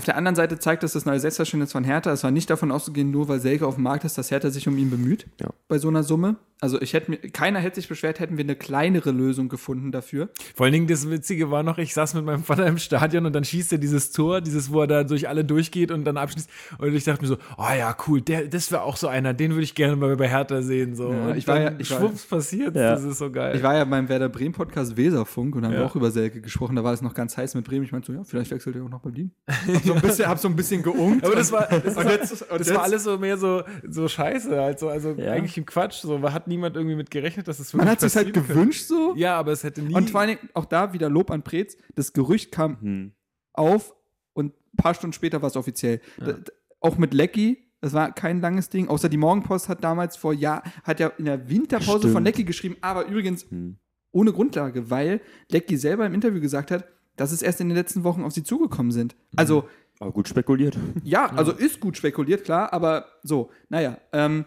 auf 0.00 0.06
der 0.06 0.16
anderen 0.16 0.34
Seite 0.34 0.58
zeigt 0.58 0.82
das 0.82 0.94
das 0.94 1.04
neue 1.04 1.20
Selbstverständnis 1.20 1.72
von 1.72 1.84
Hertha. 1.84 2.10
Es 2.10 2.24
war 2.24 2.30
nicht 2.30 2.48
davon 2.48 2.70
auszugehen, 2.72 3.10
nur 3.10 3.28
weil 3.28 3.38
Selke 3.38 3.66
auf 3.66 3.74
dem 3.74 3.84
Markt 3.84 4.04
ist, 4.04 4.16
dass 4.16 4.30
Hertha 4.30 4.48
sich 4.48 4.66
um 4.66 4.78
ihn 4.78 4.88
bemüht 4.88 5.26
Ja. 5.42 5.50
bei 5.68 5.76
so 5.76 5.88
einer 5.88 6.02
Summe. 6.02 6.36
Also 6.62 6.80
ich 6.80 6.92
hätte 6.94 7.10
mir, 7.10 7.16
keiner 7.18 7.58
hätte 7.58 7.76
sich 7.76 7.88
beschwert, 7.88 8.18
hätten 8.20 8.36
wir 8.38 8.44
eine 8.44 8.54
kleinere 8.56 9.10
Lösung 9.12 9.48
gefunden 9.50 9.92
dafür. 9.92 10.28
Vor 10.54 10.64
allen 10.64 10.72
Dingen 10.72 10.86
das 10.86 11.08
Witzige 11.10 11.50
war 11.50 11.62
noch, 11.62 11.76
ich 11.78 11.92
saß 11.94 12.14
mit 12.14 12.24
meinem 12.24 12.44
Vater 12.44 12.66
im 12.66 12.76
Stadion 12.78 13.24
und 13.26 13.34
dann 13.34 13.44
schießt 13.44 13.72
er 13.72 13.78
dieses 13.78 14.10
Tor, 14.12 14.40
dieses, 14.40 14.70
wo 14.72 14.80
er 14.82 14.86
da 14.86 15.04
durch 15.04 15.28
alle 15.28 15.44
durchgeht 15.44 15.90
und 15.90 16.04
dann 16.04 16.16
abschließt. 16.16 16.48
Und 16.78 16.94
ich 16.94 17.04
dachte 17.04 17.22
mir 17.22 17.28
so, 17.28 17.36
oh 17.58 17.64
ja, 17.78 17.94
cool, 18.06 18.20
der, 18.22 18.46
das 18.46 18.70
wäre 18.72 18.82
auch 18.82 18.96
so 18.96 19.08
einer, 19.08 19.32
den 19.34 19.52
würde 19.52 19.64
ich 19.64 19.74
gerne 19.74 19.96
mal 19.96 20.14
bei 20.16 20.28
Hertha 20.28 20.60
sehen. 20.62 20.94
So. 20.94 21.12
Ja, 21.12 21.28
und 21.28 21.36
ich 21.38 21.46
war 21.48 21.54
dann 21.58 21.74
ja- 21.74 21.80
ich 21.80 21.90
war- 21.90 21.98
schwupps 21.98 22.26
passiert, 22.26 22.76
Ja. 22.76 22.90
das 22.92 23.04
ist 23.04 23.18
so 23.18 23.30
geil. 23.30 23.56
Ich 23.56 23.62
war 23.62 23.74
ja 23.74 23.84
beim 23.84 24.08
Werder 24.10 24.28
Bremen 24.28 24.52
Podcast 24.52 24.96
Weserfunk 24.98 25.56
und 25.56 25.64
haben 25.64 25.72
Ja. 25.72 25.78
wir 25.80 25.86
auch 25.86 25.96
über 25.96 26.10
Selke 26.10 26.40
gesprochen. 26.42 26.76
Da 26.76 26.84
war 26.84 26.92
es 26.92 27.00
noch 27.02 27.14
ganz 27.14 27.36
heiß 27.38 27.54
mit 27.54 27.64
Bremen. 27.64 27.84
Ich 27.86 27.92
meinte 27.92 28.12
so, 28.12 28.18
ja, 28.18 28.22
vielleicht 28.24 28.50
wechselt 28.50 28.76
er 28.76 28.84
auch 28.84 28.90
nach 28.90 29.00
Berlin. 29.00 29.30
So 29.90 29.96
ein 29.96 30.02
bisschen, 30.02 30.28
hab 30.28 30.38
so 30.38 30.48
ein 30.48 30.56
bisschen 30.56 30.82
geungt. 30.82 31.24
aber 31.24 31.34
das 31.36 31.50
war, 31.52 31.66
das, 31.68 31.96
Und 31.96 32.04
war, 32.04 32.10
jetzt- 32.12 32.42
und 32.42 32.58
das 32.58 32.66
jetzt- 32.68 32.74
war 32.76 32.82
alles 32.84 33.04
so 33.04 33.18
mehr 33.18 33.36
so, 33.36 33.62
so 33.88 34.08
scheiße, 34.08 34.60
halt 34.60 34.78
so, 34.78 34.88
also 34.88 35.10
Ja. 35.12 35.32
eigentlich 35.32 35.56
ein 35.56 35.66
Quatsch. 35.66 36.00
So, 36.00 36.20
hat 36.32 36.46
niemand 36.48 36.76
irgendwie 36.76 36.96
mit 36.96 37.10
gerechnet, 37.10 37.48
dass 37.48 37.58
das 37.58 37.72
Man 37.72 37.86
wirklich 37.86 37.90
hat 37.92 38.00
sich 38.00 38.16
halt 38.16 38.32
könnte. 38.34 38.48
gewünscht 38.48 38.86
so. 38.86 39.14
Ja, 39.16 39.36
aber 39.36 39.52
es 39.52 39.64
hätte 39.64 39.82
nie. 39.82 39.94
Und 39.94 40.10
vor 40.10 40.20
allen 40.20 40.36
Dingen 40.36 40.48
auch 40.54 40.64
da 40.64 40.92
wieder 40.92 41.08
Lob 41.08 41.30
an 41.30 41.42
Preetz. 41.42 41.76
Das 41.94 42.12
Gerücht 42.12 42.52
kam 42.52 42.80
Hm. 42.80 43.12
auf 43.52 43.94
und 44.32 44.54
ein 44.54 44.76
paar 44.76 44.94
Stunden 44.94 45.12
später 45.12 45.42
war 45.42 45.48
es 45.48 45.56
offiziell. 45.56 46.00
D- 46.18 46.32
d- 46.34 46.52
Auch 46.80 46.96
mit 46.96 47.12
Lecky, 47.12 47.70
das 47.82 47.92
war 47.92 48.12
kein 48.14 48.40
langes 48.40 48.68
Ding. 48.70 48.88
Außer 48.88 49.08
die 49.10 49.16
Morgenpost 49.18 49.68
hat 49.68 49.84
damals 49.84 50.16
vor 50.16 50.32
Jahr, 50.32 50.62
hat 50.84 50.98
ja 51.00 51.08
in 51.18 51.26
der 51.26 51.50
Winterpause 51.50 51.98
Stimmt. 51.98 52.12
von 52.14 52.24
Lecky 52.24 52.44
geschrieben, 52.44 52.76
aber 52.80 53.04
übrigens 53.06 53.42
Hm. 53.50 53.76
ohne 54.12 54.32
Grundlage, 54.32 54.90
weil 54.90 55.20
Lecky 55.50 55.76
selber 55.76 56.06
im 56.06 56.14
Interview 56.14 56.40
gesagt 56.40 56.70
hat, 56.70 56.84
dass 57.20 57.32
es 57.32 57.42
erst 57.42 57.60
in 57.60 57.68
den 57.68 57.76
letzten 57.76 58.02
Wochen 58.02 58.24
auf 58.24 58.32
sie 58.32 58.42
zugekommen 58.42 58.92
sind. 58.92 59.14
Also, 59.36 59.68
Aber 59.98 60.10
gut 60.10 60.26
spekuliert. 60.26 60.78
ja, 61.04 61.26
also 61.26 61.52
ist 61.52 61.78
gut 61.78 61.98
spekuliert, 61.98 62.44
klar, 62.44 62.72
aber 62.72 63.04
so, 63.22 63.50
naja. 63.68 63.98
Ähm, 64.12 64.46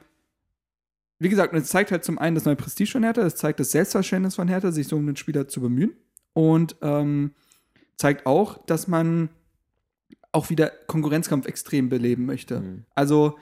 wie 1.19 1.30
gesagt, 1.30 1.53
es 1.53 1.69
zeigt 1.69 1.91
halt 1.91 2.03
zum 2.03 2.17
einen 2.17 2.34
das 2.34 2.45
neue 2.45 2.55
Prestige 2.55 2.89
von 2.89 3.03
Hertha, 3.03 3.21
es 3.21 3.36
zeigt 3.36 3.59
das 3.59 3.69
Selbstverständnis 3.71 4.34
von 4.34 4.47
Hertha, 4.47 4.71
sich 4.71 4.88
so 4.88 4.95
um 4.95 5.05
den 5.05 5.15
Spieler 5.15 5.47
zu 5.47 5.61
bemühen 5.61 5.93
und 6.34 6.76
ähm, 6.82 7.32
zeigt 7.95 8.26
auch, 8.26 8.65
dass 8.65 8.88
man 8.88 9.30
auch 10.32 10.49
wieder 10.49 10.71
Konkurrenzkampf 10.88 11.45
extrem 11.45 11.89
beleben 11.89 12.26
möchte. 12.26 12.59
Mhm. 12.59 12.86
Also 12.95 13.38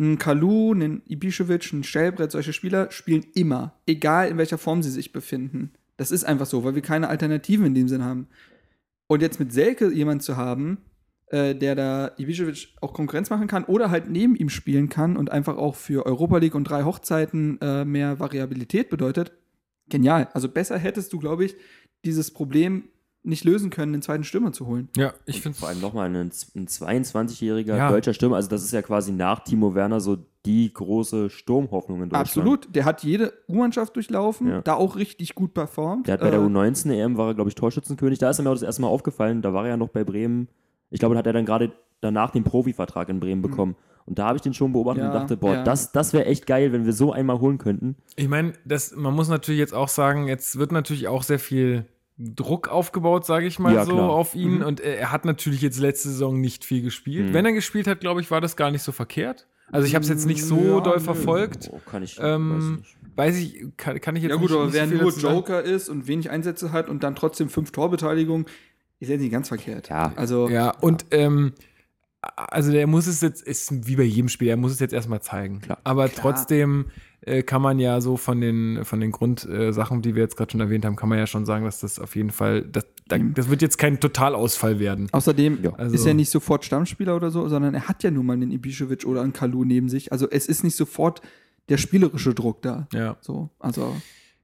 ein 0.00 0.18
Kalu, 0.18 0.72
ein 0.72 1.02
Ibišević, 1.08 1.72
ein 1.74 1.84
Stellbrett, 1.84 2.32
solche 2.32 2.52
Spieler 2.52 2.90
spielen 2.90 3.24
immer, 3.34 3.74
egal 3.86 4.28
in 4.28 4.36
welcher 4.36 4.58
Form 4.58 4.82
sie 4.82 4.90
sich 4.90 5.12
befinden. 5.12 5.70
Das 5.96 6.10
ist 6.12 6.24
einfach 6.24 6.46
so, 6.46 6.64
weil 6.64 6.74
wir 6.74 6.82
keine 6.82 7.08
Alternativen 7.08 7.66
in 7.66 7.74
dem 7.74 7.88
Sinn 7.88 8.04
haben. 8.04 8.28
Und 9.08 9.22
jetzt 9.22 9.40
mit 9.40 9.52
Selke 9.52 9.90
jemand 9.92 10.22
zu 10.22 10.36
haben, 10.36 10.78
äh, 11.30 11.54
der 11.54 11.74
da 11.74 12.10
Ibišević 12.18 12.68
auch 12.80 12.92
Konkurrenz 12.94 13.30
machen 13.30 13.48
kann 13.48 13.64
oder 13.64 13.90
halt 13.90 14.08
neben 14.08 14.36
ihm 14.36 14.48
spielen 14.48 14.88
kann 14.88 15.16
und 15.16 15.30
einfach 15.30 15.56
auch 15.56 15.74
für 15.74 16.06
Europa 16.06 16.38
League 16.38 16.54
und 16.54 16.64
drei 16.64 16.84
Hochzeiten 16.84 17.60
äh, 17.60 17.84
mehr 17.84 18.20
Variabilität 18.20 18.90
bedeutet, 18.90 19.32
genial. 19.88 20.28
Also 20.32 20.48
besser 20.48 20.78
hättest 20.78 21.12
du, 21.12 21.18
glaube 21.18 21.44
ich, 21.44 21.56
dieses 22.04 22.30
Problem 22.30 22.84
nicht 23.24 23.44
lösen 23.44 23.70
können, 23.70 23.92
den 23.92 24.02
zweiten 24.02 24.24
Stürmer 24.24 24.52
zu 24.52 24.66
holen. 24.66 24.88
ja, 24.96 25.12
ich 25.26 25.42
finde 25.42 25.58
Vor 25.58 25.68
allem 25.68 25.80
nochmal 25.80 26.06
ein, 26.08 26.14
ein 26.16 26.30
22-jähriger 26.68 27.76
Ja. 27.76 27.90
deutscher 27.90 28.14
Stürmer. 28.14 28.36
Also, 28.36 28.48
das 28.48 28.62
ist 28.64 28.72
ja 28.72 28.82
quasi 28.82 29.12
nach 29.12 29.40
Timo 29.40 29.74
Werner 29.74 30.00
so 30.00 30.18
die 30.46 30.72
große 30.72 31.28
Sturmhoffnung 31.28 32.02
in 32.02 32.08
Deutschland. 32.08 32.28
Absolut. 32.28 32.74
Der 32.74 32.84
hat 32.84 33.02
jede 33.02 33.32
U-Mannschaft 33.48 33.96
durchlaufen, 33.96 34.48
Ja. 34.48 34.60
da 34.62 34.74
auch 34.74 34.96
richtig 34.96 35.34
gut 35.34 35.52
performt. 35.52 36.06
Der 36.06 36.14
hat 36.14 36.20
bei 36.20 36.30
der 36.30 36.40
Äh, 36.40 36.44
U19-EM, 36.44 37.16
war 37.16 37.28
er, 37.28 37.34
glaube 37.34 37.50
ich, 37.50 37.54
Torschützenkönig. 37.56 38.18
Da 38.18 38.30
ist 38.30 38.38
er 38.38 38.44
mir 38.44 38.50
auch 38.50 38.54
das 38.54 38.62
erste 38.62 38.80
Mal 38.82 38.88
aufgefallen. 38.88 39.42
Da 39.42 39.52
war 39.52 39.64
er 39.64 39.70
ja 39.70 39.76
noch 39.76 39.88
bei 39.88 40.04
Bremen. 40.04 40.48
Ich 40.90 41.00
glaube, 41.00 41.14
da 41.14 41.18
hat 41.18 41.26
er 41.26 41.32
dann 41.34 41.44
gerade 41.44 41.72
danach 42.00 42.30
den 42.30 42.44
Profivertrag 42.44 43.08
in 43.10 43.20
Bremen 43.20 43.42
bekommen. 43.42 43.74
Und 44.06 44.18
da 44.18 44.26
habe 44.28 44.36
ich 44.36 44.42
den 44.42 44.54
schon 44.54 44.72
beobachtet 44.72 45.02
Mhm. 45.04 45.08
Ja, 45.10 45.14
und 45.14 45.20
dachte, 45.20 45.36
boah, 45.36 45.54
ja. 45.54 45.64
das, 45.64 45.92
das 45.92 46.14
wäre 46.14 46.24
echt 46.24 46.46
geil, 46.46 46.72
wenn 46.72 46.86
wir 46.86 46.94
so 46.94 47.12
einmal 47.12 47.40
holen 47.40 47.58
könnten. 47.58 47.96
Ich 48.16 48.28
meine, 48.28 48.54
das, 48.64 48.94
man 48.96 49.14
muss 49.14 49.28
natürlich 49.28 49.58
jetzt 49.58 49.74
auch 49.74 49.88
sagen, 49.88 50.28
jetzt 50.28 50.58
wird 50.58 50.72
natürlich 50.72 51.08
auch 51.08 51.24
sehr 51.24 51.38
viel 51.38 51.84
Druck 52.18 52.68
aufgebaut, 52.68 53.24
sage 53.24 53.46
ich 53.46 53.58
mal 53.58 53.72
Ja, 53.74 53.84
so, 53.84 53.92
klar. 53.92 54.10
auf 54.10 54.34
ihn. 54.34 54.56
Mhm. 54.58 54.62
Und 54.64 54.80
er, 54.80 54.98
er 54.98 55.12
hat 55.12 55.24
natürlich 55.24 55.62
jetzt 55.62 55.78
letzte 55.78 56.08
Saison 56.08 56.40
nicht 56.40 56.64
viel 56.64 56.82
gespielt. 56.82 57.28
Mhm. 57.28 57.32
Wenn 57.34 57.46
er 57.46 57.52
gespielt 57.52 57.86
hat, 57.86 58.00
glaube 58.00 58.20
ich, 58.20 58.30
war 58.30 58.40
das 58.40 58.56
gar 58.56 58.70
nicht 58.70 58.82
so 58.82 58.90
verkehrt. 58.92 59.46
Also 59.70 59.86
ich 59.86 59.94
habe 59.94 60.02
es 60.02 60.08
jetzt 60.08 60.26
nicht 60.26 60.42
so 60.42 60.56
Ja, 60.58 60.80
doll 60.80 60.96
nö. 60.96 61.00
verfolgt. 61.02 61.70
Oh, 61.72 61.80
kann 61.88 62.02
ich, 62.02 62.18
Ähm, 62.20 62.50
weiß 62.56 62.64
nicht. 62.78 62.96
Weiß 63.16 63.36
ich, 63.36 63.64
kann, 63.76 64.00
kann 64.00 64.16
ich 64.16 64.22
jetzt 64.22 64.30
Ja 64.30 64.36
gut, 64.36 64.50
nicht, 64.50 64.52
aber 64.56 64.64
nicht 64.66 64.74
wer 64.74 64.86
nur. 64.86 65.12
Joker 65.12 65.62
ist 65.62 65.88
und 65.88 66.06
wenig 66.06 66.30
Einsätze 66.30 66.72
hat 66.72 66.88
und 66.88 67.02
dann 67.02 67.14
trotzdem 67.14 67.48
fünf 67.48 67.70
Torbeteiligungen, 67.72 68.46
ist 69.00 69.08
jetzt 69.10 69.20
nicht 69.20 69.30
ganz 69.32 69.48
verkehrt. 69.48 69.88
Ja. 69.90 70.12
Also 70.16 70.48
Ja, 70.48 70.70
und 70.70 71.06
ähm, 71.10 71.52
also 72.22 72.72
der 72.72 72.86
muss 72.86 73.06
es 73.06 73.20
jetzt, 73.20 73.42
ist 73.42 73.86
wie 73.86 73.96
bei 73.96 74.02
jedem 74.02 74.28
Spiel, 74.28 74.48
er 74.48 74.56
muss 74.56 74.72
es 74.72 74.80
jetzt 74.80 74.92
erstmal 74.92 75.20
zeigen. 75.22 75.60
Klar. 75.60 75.78
Aber 75.84 76.08
Klar. 76.08 76.22
trotzdem 76.34 76.86
äh, 77.22 77.42
kann 77.42 77.60
man 77.62 77.78
ja 77.78 78.00
so 78.00 78.16
von 78.16 78.40
den, 78.40 78.84
von 78.84 79.00
den 79.00 79.10
Grundsachen, 79.12 80.02
die 80.02 80.14
wir 80.14 80.22
jetzt 80.22 80.36
gerade 80.36 80.50
schon 80.52 80.60
erwähnt 80.60 80.84
haben, 80.84 80.96
kann 80.96 81.08
man 81.08 81.18
ja 81.18 81.26
schon 81.26 81.44
sagen, 81.46 81.64
dass 81.64 81.80
das 81.80 81.98
auf 81.98 82.14
jeden 82.16 82.30
Fall, 82.30 82.62
das, 82.62 82.86
da, 83.08 83.18
Mhm. 83.18 83.34
das 83.34 83.48
wird 83.50 83.60
jetzt 83.62 83.76
kein 83.78 83.98
Totalausfall 84.00 84.78
werden. 84.78 85.08
außerdem 85.12 85.58
Ja. 85.62 85.72
Also- 85.74 85.94
ist 85.94 86.06
er 86.06 86.14
nicht 86.14 86.30
sofort 86.30 86.64
Stammspieler 86.64 87.16
oder 87.16 87.30
so, 87.30 87.48
sondern 87.48 87.74
er 87.74 87.88
hat 87.88 88.02
ja 88.02 88.10
nun 88.10 88.26
mal 88.26 88.34
einen 88.34 88.52
Ibišević 88.52 89.04
oder 89.06 89.22
einen 89.22 89.32
Kalu 89.32 89.64
neben 89.64 89.88
sich. 89.88 90.12
Also 90.12 90.28
es 90.30 90.46
ist 90.46 90.62
nicht 90.64 90.76
sofort 90.76 91.20
der 91.68 91.76
spielerische 91.76 92.34
Druck 92.34 92.62
da. 92.62 92.86
Ja, 92.92 93.16
So, 93.20 93.50
also 93.58 93.94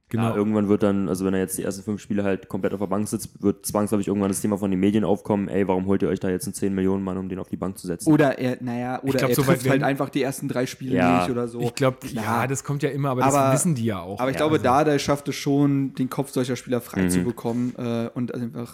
genau. 0.09 0.29
Ja, 0.29 0.35
irgendwann 0.35 0.67
wird 0.69 0.83
dann, 0.83 1.09
also 1.09 1.25
wenn 1.25 1.33
er 1.33 1.39
jetzt 1.41 1.57
die 1.57 1.63
ersten 1.63 1.83
fünf 1.83 2.01
Spiele 2.01 2.23
halt 2.23 2.47
komplett 2.47 2.73
auf 2.73 2.79
der 2.79 2.87
Bank 2.87 3.07
sitzt, 3.07 3.41
wird 3.41 3.65
zwangsläufig 3.65 4.07
irgendwann 4.07 4.29
das 4.29 4.41
Thema 4.41 4.57
von 4.57 4.69
den 4.71 4.79
Medien 4.79 5.03
aufkommen, 5.03 5.47
ey, 5.47 5.67
warum 5.67 5.85
holt 5.87 6.01
ihr 6.01 6.09
euch 6.09 6.19
da 6.19 6.29
jetzt 6.29 6.45
einen 6.45 6.53
10 6.53 6.73
Millionen 6.73 7.03
Mann, 7.03 7.17
um 7.17 7.29
den 7.29 7.39
auf 7.39 7.49
die 7.49 7.57
Bank 7.57 7.77
zu 7.77 7.87
setzen? 7.87 8.11
oder 8.11 8.37
er, 8.39 8.57
naja, 8.61 9.01
oder 9.03 9.17
glaub, 9.17 9.29
er 9.29 9.35
so 9.35 9.41
trifft 9.43 9.61
halt 9.61 9.65
werden- 9.65 9.83
einfach 9.83 10.09
die 10.09 10.21
ersten 10.21 10.47
drei 10.47 10.65
Spiele 10.65 10.95
Ja. 10.97 11.19
nicht 11.19 11.29
oder 11.31 11.47
so. 11.47 11.59
ich 11.59 11.73
glaube, 11.75 11.97
ja, 12.07 12.47
das 12.47 12.63
kommt 12.63 12.83
ja 12.83 12.89
immer, 12.89 13.09
aber, 13.09 13.23
Aber- 13.23 13.37
das 13.37 13.53
wissen 13.55 13.75
die 13.75 13.85
ja 13.85 13.99
auch. 14.01 14.19
Aber 14.19 14.29
ich 14.29 14.35
Ja, 14.35 14.39
glaube, 14.39 14.53
also- 14.55 14.63
Dada 14.63 14.97
schafft 14.99 15.27
es 15.29 15.35
schon, 15.35 15.93
den 15.95 16.09
Kopf 16.09 16.31
solcher 16.31 16.55
Spieler 16.55 16.81
frei 16.81 17.03
Mhm. 17.03 17.09
zu 17.09 17.23
bekommen 17.23 17.73
äh, 17.77 18.09
und 18.13 18.33
einfach 18.33 18.73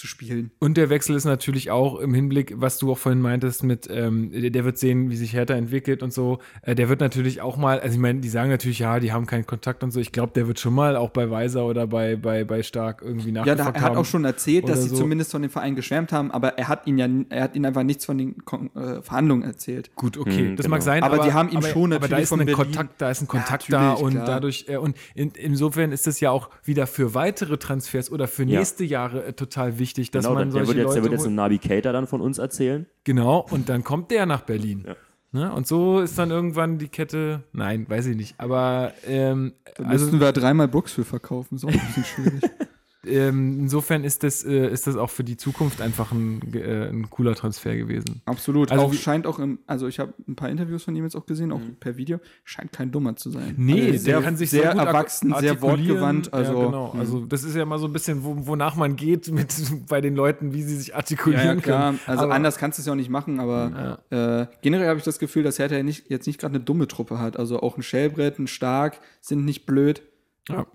zu 0.00 0.06
spielen. 0.06 0.50
Und 0.58 0.76
der 0.76 0.88
Wechsel 0.88 1.14
ist 1.14 1.26
natürlich 1.26 1.70
auch 1.70 1.98
im 2.00 2.14
Hinblick, 2.14 2.54
was 2.56 2.78
du 2.78 2.90
auch 2.92 2.98
vorhin 2.98 3.20
meintest, 3.20 3.62
mit, 3.64 3.86
ähm, 3.90 4.30
der, 4.32 4.64
wird 4.64 4.78
sehen, 4.78 5.10
wie 5.10 5.16
sich 5.16 5.34
Hertha 5.34 5.54
entwickelt 5.54 6.02
und 6.02 6.12
so. 6.12 6.38
Äh, 6.62 6.74
der 6.74 6.88
wird 6.88 7.00
natürlich 7.00 7.40
auch 7.42 7.56
mal, 7.58 7.80
also 7.80 7.94
ich 7.94 8.00
meine, 8.00 8.20
die 8.20 8.28
sagen 8.30 8.48
natürlich, 8.50 8.78
ja, 8.78 8.98
die 8.98 9.12
haben 9.12 9.26
keinen 9.26 9.46
Kontakt 9.46 9.82
und 9.84 9.90
so. 9.90 10.00
Ich 10.00 10.10
glaube, 10.12 10.32
der 10.34 10.46
wird 10.48 10.58
schon 10.58 10.72
mal 10.74 10.96
auch 10.96 11.10
bei 11.10 11.30
Weiser 11.30 11.66
oder 11.66 11.86
bei, 11.86 12.16
bei, 12.16 12.44
bei 12.44 12.62
Stark 12.62 13.02
irgendwie 13.02 13.28
Ja, 13.28 13.44
nachgefragt 13.44 13.76
da, 13.76 13.80
er 13.80 13.84
hat 13.90 13.96
auch 13.96 14.04
schon 14.06 14.24
erzählt, 14.24 14.68
dass 14.68 14.82
sie 14.82 14.88
so. 14.88 14.96
zumindest 14.96 15.32
von 15.32 15.42
dem 15.42 15.50
Verein 15.50 15.74
geschwärmt 15.76 16.12
haben, 16.12 16.30
aber 16.30 16.56
er 16.58 16.68
hat 16.68 16.86
ihn 16.86 16.96
ja, 16.98 17.06
er 17.28 17.42
hat 17.42 17.54
ihnen 17.54 17.66
einfach 17.66 17.82
nichts 17.82 18.06
von 18.06 18.16
den 18.16 18.44
Kon 18.44 18.74
äh, 18.74 19.02
Verhandlungen 19.02 19.42
erzählt. 19.42 19.94
Gut, 19.96 20.16
okay, 20.16 20.48
Hm, 20.48 20.56
das 20.56 20.64
genau. 20.64 20.76
mag 20.76 20.82
sein, 20.82 21.02
Aber 21.02 21.18
die 21.18 21.32
haben 21.34 21.50
ihm 21.50 21.58
aber, 21.58 21.68
schon 21.68 21.92
aber 21.92 22.00
da 22.08 22.16
natürlich 22.16 22.22
ist 22.22 22.28
von 22.30 22.40
ein 22.40 22.46
Berlin- 22.46 22.64
Kontakt, 22.64 23.00
da 23.02 23.10
ist 23.10 23.20
ein 23.20 23.24
Ja, 23.24 23.30
Kontakt 23.30 23.68
natürlich, 23.68 23.98
da 23.98 24.04
und 24.04 24.12
klar. 24.12 24.26
dadurch 24.26 24.64
äh, 24.68 24.76
und 24.78 24.96
in, 25.14 25.30
insofern 25.32 25.92
ist 25.92 26.06
es 26.06 26.20
ja 26.20 26.30
auch 26.30 26.48
wieder 26.64 26.86
für 26.86 27.12
weitere 27.14 27.58
Transfers 27.58 28.10
oder 28.10 28.26
für 28.28 28.44
Ja. 28.44 28.58
nächste 28.60 28.84
Jahre 28.84 29.24
äh, 29.26 29.32
total 29.34 29.78
wichtig, 29.78 29.89
dass 29.94 30.24
genau, 30.24 30.34
man 30.34 30.50
der, 30.50 30.64
solche 30.64 30.74
der, 30.74 30.84
wird 30.84 30.86
jetzt, 30.86 30.94
der 30.94 31.02
Leute 31.02 31.12
wird 31.12 31.20
jetzt 31.22 31.30
Nabi 31.30 31.58
Keita 31.58 31.92
dann 31.92 32.06
von 32.06 32.20
uns 32.20 32.38
erzählen. 32.38 32.86
Genau, 33.04 33.46
und 33.50 33.68
dann 33.68 33.84
kommt 33.84 34.10
der 34.10 34.26
nach 34.26 34.42
Berlin. 34.42 34.84
Ja. 34.86 34.96
Ne? 35.32 35.52
Und 35.52 35.66
so 35.66 36.00
ist 36.00 36.18
dann 36.18 36.30
irgendwann 36.30 36.78
die 36.78 36.88
Kette, 36.88 37.44
nein, 37.52 37.88
weiß 37.88 38.06
ich 38.06 38.16
nicht, 38.16 38.34
aber 38.38 38.92
ähm, 39.06 39.52
Da 39.76 39.84
also 39.84 40.04
müssten 40.06 40.20
wir 40.20 40.32
dreimal 40.32 40.66
Brooks 40.66 40.92
für 40.92 41.04
verkaufen, 41.04 41.54
ist 41.54 41.64
auch 41.64 41.68
ein 41.68 41.80
bisschen 41.86 42.04
schwierig. 42.04 42.42
ähm, 43.06 43.60
insofern 43.60 44.04
ist 44.04 44.22
das, 44.22 44.44
äh, 44.44 44.68
ist 44.68 44.86
das 44.86 44.96
auch 44.96 45.08
für 45.08 45.24
die 45.24 45.38
Zukunft 45.38 45.80
einfach 45.80 46.12
ein, 46.12 46.42
äh, 46.52 46.88
ein 46.88 47.08
cooler 47.08 47.34
Transfer 47.34 47.74
gewesen. 47.74 48.20
Absolut. 48.26 48.70
Also 48.70 48.84
auch 48.84 48.92
scheint 48.92 49.26
auch 49.26 49.38
im, 49.38 49.58
also 49.66 49.88
ich 49.88 49.98
habe 49.98 50.12
ein 50.28 50.36
paar 50.36 50.50
Interviews 50.50 50.84
von 50.84 50.94
ihm 50.94 51.04
jetzt 51.04 51.16
auch 51.16 51.24
gesehen, 51.24 51.50
auch 51.50 51.60
per 51.80 51.96
Video, 51.96 52.20
scheint 52.44 52.72
kein 52.72 52.92
Dummer 52.92 53.16
zu 53.16 53.30
sein. 53.30 53.54
Nee, 53.56 53.80
also 53.80 53.92
der 53.92 53.98
sehr, 54.00 54.20
kann 54.20 54.36
sich 54.36 54.50
sehr, 54.50 54.72
erwachsen, 54.72 55.34
sehr 55.40 55.62
wortgewandt. 55.62 56.32
Also, 56.34 56.60
ja, 56.60 56.66
genau. 56.66 56.90
Also 56.90 57.24
das 57.24 57.42
ist 57.44 57.56
ja 57.56 57.64
mal 57.64 57.78
so 57.78 57.86
ein 57.86 57.92
bisschen, 57.94 58.22
wo, 58.22 58.46
wonach 58.46 58.76
man 58.76 58.96
geht 58.96 59.30
mit 59.30 59.54
bei 59.88 60.02
den 60.02 60.14
Leuten, 60.14 60.52
wie 60.52 60.62
sie 60.62 60.76
sich 60.76 60.88
ja, 60.88 60.96
artikulieren 60.96 61.58
ja, 61.58 61.62
klar. 61.62 61.90
können. 61.92 62.00
Also 62.06 62.24
Aber- 62.24 62.34
anders 62.34 62.58
kannst 62.58 62.78
du 62.78 62.82
es 62.82 62.86
ja 62.86 62.92
auch 62.92 62.96
nicht 62.96 63.10
machen, 63.10 63.40
aber 63.40 63.98
äh, 64.10 64.46
generell 64.60 64.88
habe 64.88 64.98
ich 64.98 65.04
das 65.04 65.18
Gefühl, 65.18 65.42
dass 65.42 65.58
Hertha 65.58 65.76
ja 65.76 65.82
nicht, 65.82 66.10
jetzt 66.10 66.26
nicht 66.26 66.38
gerade 66.38 66.56
eine 66.56 66.64
dumme 66.64 66.86
Truppe 66.86 67.18
hat. 67.18 67.38
Also 67.38 67.60
auch 67.60 67.78
ein 67.78 67.82
Schellbrett, 67.82 68.38
ein 68.38 68.46
Stark 68.46 69.00
sind 69.22 69.46
nicht 69.46 69.64
blöd. 69.64 70.02
Ja. 70.48 70.66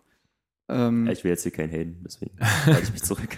Ähm, 0.70 1.06
Ja, 1.06 1.12
ich 1.12 1.24
will 1.24 1.32
jetzt 1.32 1.44
hier 1.44 1.52
keinen 1.52 1.70
Hayden, 1.70 2.02
deswegen 2.06 2.38
halte 2.40 2.82
ich 2.84 2.92
mich 2.92 3.04
zurück. 3.04 3.30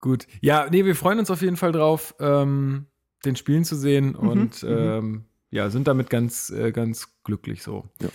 Gut. 0.00 0.26
Ja, 0.40 0.66
nee, 0.70 0.84
wir 0.84 0.96
freuen 0.96 1.18
uns 1.18 1.30
auf 1.30 1.42
jeden 1.42 1.56
Fall 1.56 1.72
drauf, 1.72 2.14
ähm, 2.20 2.86
den 3.24 3.36
Spielen 3.36 3.64
zu 3.64 3.76
sehen 3.76 4.14
und 4.14 4.62
mhm. 4.62 4.68
ähm, 4.68 5.24
ja, 5.50 5.68
sind 5.68 5.88
damit 5.88 6.08
ganz, 6.10 6.50
äh, 6.50 6.72
ganz 6.72 7.08
glücklich 7.24 7.62
so. 7.62 7.88
Ja. 8.00 8.08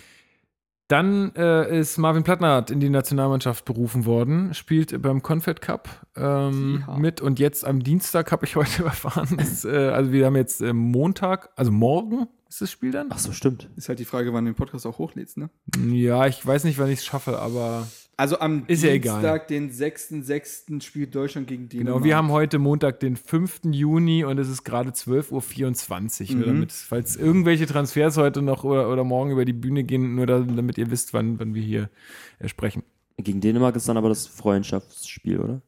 Dann 0.88 1.34
äh, 1.34 1.80
ist 1.80 1.98
Marvin 1.98 2.22
Plattnert 2.22 2.70
in 2.70 2.78
die 2.78 2.90
Nationalmannschaft 2.90 3.64
berufen 3.64 4.04
worden, 4.04 4.54
spielt 4.54 5.02
beim 5.02 5.20
Confed 5.20 5.60
Cup 5.60 6.06
ähm, 6.16 6.84
Ja. 6.86 6.96
mit 6.96 7.20
und 7.20 7.40
jetzt 7.40 7.64
am 7.64 7.82
Dienstag 7.82 8.30
habe 8.30 8.46
ich 8.46 8.54
heute 8.56 8.84
erfahren, 8.84 9.38
ist, 9.40 9.64
äh, 9.64 9.88
also 9.88 10.12
wir 10.12 10.26
haben 10.26 10.36
jetzt 10.36 10.60
äh, 10.62 10.72
Montag, 10.72 11.50
also 11.56 11.72
morgen 11.72 12.28
ist 12.48 12.60
das 12.60 12.70
Spiel 12.70 12.90
dann? 12.92 13.08
Ach 13.10 13.18
so, 13.18 13.32
stimmt. 13.32 13.68
Ist 13.76 13.88
halt 13.88 13.98
die 13.98 14.04
Frage, 14.04 14.32
wann 14.32 14.44
du 14.44 14.52
den 14.52 14.56
Podcast 14.56 14.86
auch 14.86 14.98
hochlädst, 14.98 15.36
ne? 15.36 15.50
Ja, 15.90 16.26
ich 16.26 16.44
weiß 16.46 16.64
nicht, 16.64 16.78
wann 16.78 16.90
ich 16.90 17.00
es 17.00 17.04
schaffe, 17.04 17.38
aber 17.38 17.86
Also 18.16 18.38
am 18.38 18.64
Ist 18.66 18.82
ja 18.82 18.90
egal. 18.90 19.20
Dienstag, 19.20 19.48
den 19.48 19.70
6.6. 19.70 20.80
spielt 20.82 21.14
Deutschland 21.14 21.48
gegen 21.48 21.68
Dänemark. 21.68 21.94
genau, 21.96 22.04
wir 22.04 22.16
haben 22.16 22.30
heute 22.30 22.58
Montag, 22.58 23.00
den 23.00 23.16
5. 23.16 23.60
Juni 23.72 24.24
und 24.24 24.38
es 24.38 24.48
ist 24.48 24.64
gerade 24.64 24.90
12.24 24.90 26.30
Uhr, 26.30 26.36
Mhm. 26.36 26.46
damit, 26.46 26.72
falls 26.72 27.16
irgendwelche 27.16 27.66
Transfers 27.66 28.16
heute 28.16 28.42
noch 28.42 28.64
oder, 28.64 28.90
oder 28.90 29.04
morgen 29.04 29.32
über 29.32 29.44
die 29.44 29.52
Bühne 29.52 29.84
gehen, 29.84 30.14
nur 30.14 30.26
da, 30.26 30.38
damit 30.40 30.78
ihr 30.78 30.90
wisst, 30.90 31.12
wann, 31.12 31.38
wann 31.40 31.54
wir 31.54 31.62
hier 31.62 31.90
äh, 32.38 32.48
sprechen. 32.48 32.82
Gegen 33.18 33.40
Dänemark 33.40 33.76
ist 33.76 33.88
dann 33.88 33.96
aber 33.96 34.08
das 34.10 34.26
Freundschaftsspiel, 34.26 35.40
oder? 35.40 35.62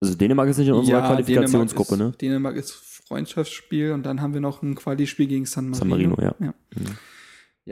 Also 0.00 0.14
Dänemark 0.14 0.48
ist 0.48 0.58
nicht 0.58 0.68
in 0.68 0.74
unserer 0.74 1.00
Qualifikationsgruppe, 1.08 1.96
Dänemark 1.96 2.06
ne? 2.06 2.10
ist, 2.12 2.20
Dänemark 2.22 2.56
ist 2.56 2.70
Freundschaftsspiel 3.08 3.92
und 3.92 4.04
dann 4.04 4.20
haben 4.20 4.34
wir 4.34 4.40
noch 4.40 4.62
ein 4.62 4.74
Quali-Spiel 4.74 5.26
gegen 5.26 5.46
San 5.46 5.70
Marino. 5.70 5.78
San 5.78 5.88
Marino, 5.88 6.16
ja. 6.20 6.34
ja. 6.40 6.54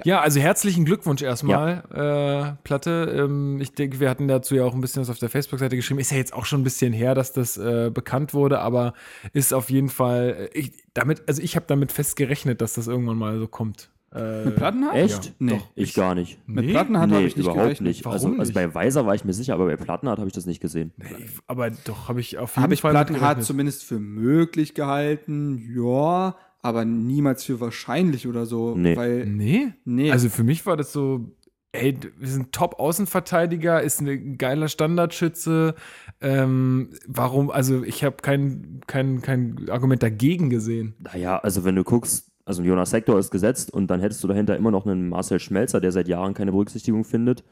Ja, 0.05 0.20
also 0.20 0.41
herzlichen 0.41 0.84
Glückwunsch 0.84 1.22
erstmal, 1.22 1.82
äh, 1.91 2.62
Platte. 2.64 3.14
Ähm, 3.16 3.59
ich 3.61 3.72
denke, 3.72 3.99
wir 3.99 4.11
hatten 4.11 4.28
dazu 4.28 4.55
ja 4.55 4.64
auch 4.64 4.74
ein 4.74 4.80
bisschen 4.80 5.01
was 5.01 5.09
auf 5.09 5.18
der 5.18 5.30
Facebook-Seite 5.30 5.74
geschrieben. 5.74 6.01
Ist 6.01 6.11
ja 6.11 6.18
jetzt 6.18 6.34
auch 6.34 6.45
schon 6.45 6.61
ein 6.61 6.64
bisschen 6.64 6.93
her, 6.93 7.14
dass 7.14 7.32
das 7.32 7.57
äh, 7.57 7.91
bekannt 7.93 8.34
wurde, 8.34 8.61
aber 8.61 8.93
ist 9.32 9.55
auf 9.55 9.70
jeden 9.70 9.89
Fall, 9.89 10.51
äh, 10.53 10.59
ich, 10.59 10.72
damit, 10.93 11.22
also 11.26 11.41
ich 11.41 11.57
habe 11.57 11.64
damit 11.66 11.93
fest 11.93 12.16
gerechnet, 12.16 12.61
dass 12.61 12.74
das 12.74 12.89
irgendwann 12.89 13.16
mal 13.16 13.39
so 13.39 13.49
kommt. 13.49 13.91
Äh, 14.17 14.45
Mit 14.47 14.57
Plattenhardt? 14.57 14.97
Echt? 14.97 15.27
Ja, 15.27 15.33
Nee. 15.39 15.51
doch. 15.59 15.69
Ich 15.75 15.95
gar 15.95 16.14
nicht. 16.14 16.39
Mit 16.49 16.64
Nee? 16.67 16.71
Plattenhardt 16.73 17.11
habe 17.11 17.21
nee, 17.21 17.27
ich 17.29 17.37
nicht 17.37 17.45
überhaupt 17.45 17.62
gerechnet. 17.62 17.89
nicht. 17.89 18.05
Warum 18.05 18.14
Also, 18.14 18.29
also 18.29 18.41
nicht? 18.43 18.55
bei 18.55 18.75
Weiser 18.75 19.07
war 19.07 19.14
ich 19.14 19.25
mir 19.25 19.33
sicher, 19.33 19.55
aber 19.55 19.67
bei 19.67 19.77
Plattenhardt 19.77 20.19
habe 20.19 20.29
ich 20.29 20.35
das 20.35 20.47
nicht 20.47 20.61
gesehen. 20.61 20.93
Nee, 20.97 21.07
aber 21.47 21.71
doch, 21.71 22.09
habe 22.09 22.21
ich 22.21 22.39
auf 22.39 22.55
jeden 22.57 22.62
Habe 22.62 22.75
ich 22.75 22.81
Fall 22.81 22.93
Plattenhardt 22.93 23.43
zumindest 23.45 23.85
für 23.85 23.99
möglich 23.99 24.75
gehalten, 24.75 25.59
ja, 25.77 26.37
aber 26.62 26.85
niemals 26.85 27.45
für 27.45 27.61
wahrscheinlich 27.61 28.27
oder 28.27 28.47
so. 28.47 28.75
Nee. 28.77 28.97
Weil, 28.97 29.27
Nee? 29.27 29.73
nee, 29.85 30.11
Also 30.11 30.29
für 30.31 30.43
mich 30.45 30.67
war 30.67 30.77
das 30.77 30.93
so, 30.93 31.37
ey, 31.73 31.97
wir 32.19 32.29
sind 32.29 32.53
Top-Außenverteidiger, 32.53 33.83
ist 33.83 34.01
ein 34.01 34.39
geiler 34.39 34.69
Standardschütze. 34.69 35.75
Ähm, 36.21 36.91
warum, 37.07 37.51
also 37.51 37.83
ich 37.85 38.03
habe 38.05 38.17
kein, 38.23 38.81
kein, 38.87 39.21
kein 39.23 39.69
Argument 39.71 40.03
dagegen 40.03 40.51
gesehen. 40.51 40.95
Naja, 40.99 41.39
also 41.39 41.64
wenn 41.64 41.77
du 41.77 41.85
guckst, 41.85 42.33
also 42.47 42.62
Jonas 42.62 42.90
Sektor 42.90 43.18
ist 43.18 43.30
gesetzt 43.30 43.70
und 43.72 43.88
dann 43.88 44.01
hättest 44.01 44.24
du 44.24 44.28
dahinter 44.28 44.57
immer 44.57 44.70
noch 44.70 44.86
einen 44.86 45.09
Marcel 45.11 45.38
Schmelzer, 45.40 45.80
der 45.80 45.92
seit 45.92 46.09
Jahren 46.09 46.32
keine 46.32 46.53
Berücksichtigung 46.53 47.05
findet. 47.05 47.44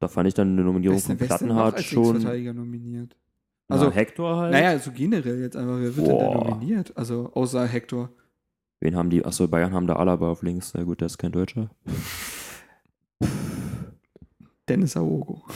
Da 0.00 0.08
fand 0.08 0.26
ich 0.26 0.34
dann 0.34 0.52
eine 0.52 0.64
Nominierung 0.64 0.98
von 0.98 1.16
Plattenhardt 1.16 1.76
als 1.76 1.84
schon. 1.84 2.04
Linksverteidiger 2.14 2.52
nominiert? 2.54 3.14
Also 3.68 3.84
Also, 3.86 3.94
Hector 3.94 4.36
halt. 4.36 4.52
Naja, 4.52 4.78
so 4.78 4.90
generell 4.90 5.40
jetzt 5.40 5.56
einfach, 5.56 5.76
wer 5.78 5.94
wird 5.96 6.06
denn 6.08 6.18
da 6.18 6.24
Boah. 6.26 6.48
nominiert? 6.48 6.96
Also, 6.96 7.30
außer 7.34 7.64
Hector. 7.66 8.10
Wen 8.80 8.96
haben 8.96 9.10
die? 9.10 9.24
Achso, 9.24 9.46
Bayern 9.46 9.72
haben 9.72 9.86
da 9.86 9.94
Alaba 9.96 10.28
auf 10.30 10.42
links. 10.42 10.72
Na 10.74 10.82
gut, 10.82 11.00
der 11.00 11.06
ist 11.06 11.18
kein 11.18 11.30
Deutscher. 11.30 11.70
Dennis 14.68 14.96
Aogo. 14.96 15.42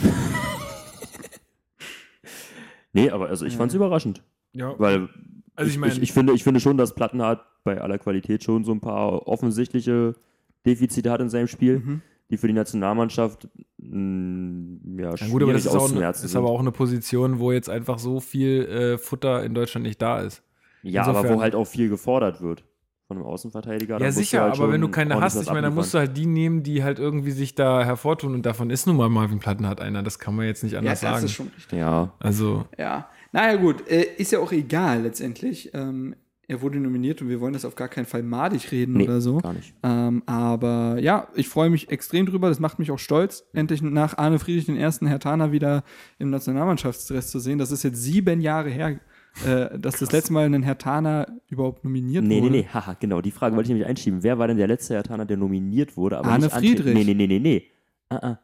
Nee, 2.93 3.11
aber 3.11 3.27
also 3.27 3.45
ich 3.45 3.53
Ja. 3.53 3.57
fand's 3.59 3.75
überraschend. 3.75 4.23
Ja, 4.53 4.73
Weil 4.79 5.09
also 5.55 5.67
ich 5.69 5.75
ich, 5.75 5.79
meine, 5.79 5.93
ich, 5.93 6.01
ich, 6.01 6.13
finde, 6.13 6.33
ich 6.33 6.43
finde 6.43 6.59
schon, 6.59 6.77
dass 6.77 6.95
Plattenhardt 6.95 7.41
bei 7.67 7.81
aller 7.81 7.97
Qualität 7.99 8.43
schon 8.43 8.63
so 8.63 8.71
ein 8.71 8.79
paar 8.79 9.27
offensichtliche 9.27 10.13
Defizite 10.65 11.11
hat 11.11 11.21
in 11.21 11.29
seinem 11.29 11.47
Spiel, 11.47 11.79
Mhm. 11.79 12.01
die 12.31 12.37
für 12.37 12.47
die 12.47 12.53
Nationalmannschaft 12.53 13.47
mh, 13.77 15.01
ja, 15.03 15.13
Na 15.19 15.27
gut, 15.27 15.43
aber 15.43 15.53
das 15.53 15.65
ist, 15.65 15.75
auch 15.75 15.91
eine, 15.91 16.09
ist 16.09 16.35
aber 16.35 16.49
auch 16.49 16.59
eine 16.59 16.71
Position, 16.71 17.39
wo 17.39 17.51
jetzt 17.51 17.69
einfach 17.69 17.99
so 17.99 18.19
viel 18.19 18.65
äh, 18.65 18.97
Futter 18.97 19.43
in 19.43 19.53
Deutschland 19.53 19.85
nicht 19.85 20.01
da 20.01 20.19
ist. 20.21 20.41
Ja, 20.83 21.03
aber 21.03 21.11
Insofern- 21.19 21.37
wo 21.37 21.41
halt 21.41 21.55
auch 21.55 21.65
viel 21.67 21.89
gefordert 21.89 22.41
wird 22.41 22.63
von 23.07 23.17
einem 23.17 23.25
Außenverteidiger. 23.25 23.99
Ja, 24.01 24.11
sicher, 24.11 24.41
halt 24.43 24.53
aber 24.59 24.71
wenn 24.71 24.81
du 24.81 24.89
keine 24.89 25.19
hast, 25.21 25.41
ich 25.41 25.47
meine, 25.47 25.61
dann 25.63 25.75
musst 25.75 25.93
du 25.93 25.97
halt 25.99 26.17
die 26.17 26.25
nehmen, 26.25 26.63
die 26.63 26.83
halt 26.83 26.99
irgendwie 26.99 27.31
sich 27.31 27.55
da 27.55 27.83
hervortun 27.85 28.33
und 28.33 28.45
davon 28.45 28.69
ist 28.69 28.85
nun 28.87 28.97
mal 28.97 29.09
Marvin 29.09 29.39
Plattenhardt 29.39 29.79
einer, 29.81 30.03
das 30.03 30.19
kann 30.19 30.35
man 30.35 30.45
jetzt 30.45 30.63
nicht 30.63 30.73
Ja, 30.73 30.79
anders 30.79 30.99
das 31.01 31.09
sagen. 31.11 31.25
ist 31.25 31.31
schon 31.31 31.47
richtig. 31.55 31.79
Ja, 31.79 32.11
also, 32.19 32.65
Ja. 32.77 33.09
Naja, 33.33 33.57
gut, 33.57 33.87
äh, 33.89 34.03
ist 34.17 34.31
ja 34.31 34.39
auch 34.39 34.51
egal 34.53 35.01
letztendlich. 35.03 35.69
Er 36.49 36.61
wurde 36.61 36.79
nominiert 36.79 37.21
und 37.21 37.27
wir 37.27 37.41
wollen 37.41 37.51
das 37.51 37.65
auf 37.65 37.75
gar 37.75 37.89
keinen 37.89 38.05
Fall 38.05 38.23
madig 38.23 38.71
reden 38.71 38.93
nee, 38.93 39.03
oder 39.03 39.19
so. 39.19 39.39
gar 39.39 39.51
nicht. 39.51 39.73
Ähm, 39.83 40.23
aber 40.25 40.97
ja, 40.99 41.27
ich 41.35 41.49
freue 41.49 41.69
mich 41.69 41.89
extrem 41.89 42.25
drüber. 42.25 42.47
Das 42.47 42.61
macht 42.61 42.79
mich 42.79 42.89
auch 42.89 42.99
stolz, 42.99 43.45
endlich 43.51 43.81
nach 43.81 44.17
Arne 44.17 44.39
Friedrich 44.39 44.65
den 44.65 44.77
ersten 44.77 45.07
Herr 45.07 45.19
Tana 45.19 45.51
wieder 45.51 45.83
im 46.19 46.29
Nationalmannschaftsdress 46.29 47.31
zu 47.31 47.39
sehen. 47.39 47.57
Das 47.57 47.71
ist 47.71 47.83
jetzt 47.83 48.01
sieben 48.01 48.39
Jahre 48.39 48.69
her, 48.69 48.97
äh, 49.45 49.77
dass 49.77 49.99
das 49.99 50.13
letzte 50.13 50.31
Mal 50.31 50.45
ein 50.45 50.63
Herr 50.63 50.77
Tana 50.77 51.27
überhaupt 51.49 51.83
nominiert 51.83 52.23
Nee, 52.23 52.35
nee, 52.35 52.41
wurde. 52.43 52.51
nee, 52.53 52.67
haha, 52.73 52.95
genau, 52.97 53.19
die 53.19 53.31
Frage 53.31 53.53
wollte 53.57 53.67
ich 53.67 53.73
nämlich 53.73 53.87
einschieben. 53.87 54.23
Wer 54.23 54.39
war 54.39 54.47
denn 54.47 54.57
der 54.57 54.67
letzte 54.67 54.93
Hertaner, 54.93 55.25
der 55.25 55.35
nominiert 55.35 55.97
wurde, 55.97 56.19
Arne? 56.23 56.49
Friedrich. 56.49 56.93
Nee, 56.93 57.03
nee, 57.03 57.13
nee, 57.13 57.27
nee, 57.27 57.39
nee. 57.39 57.63
Ah, 58.07 58.19
ah. 58.21 58.39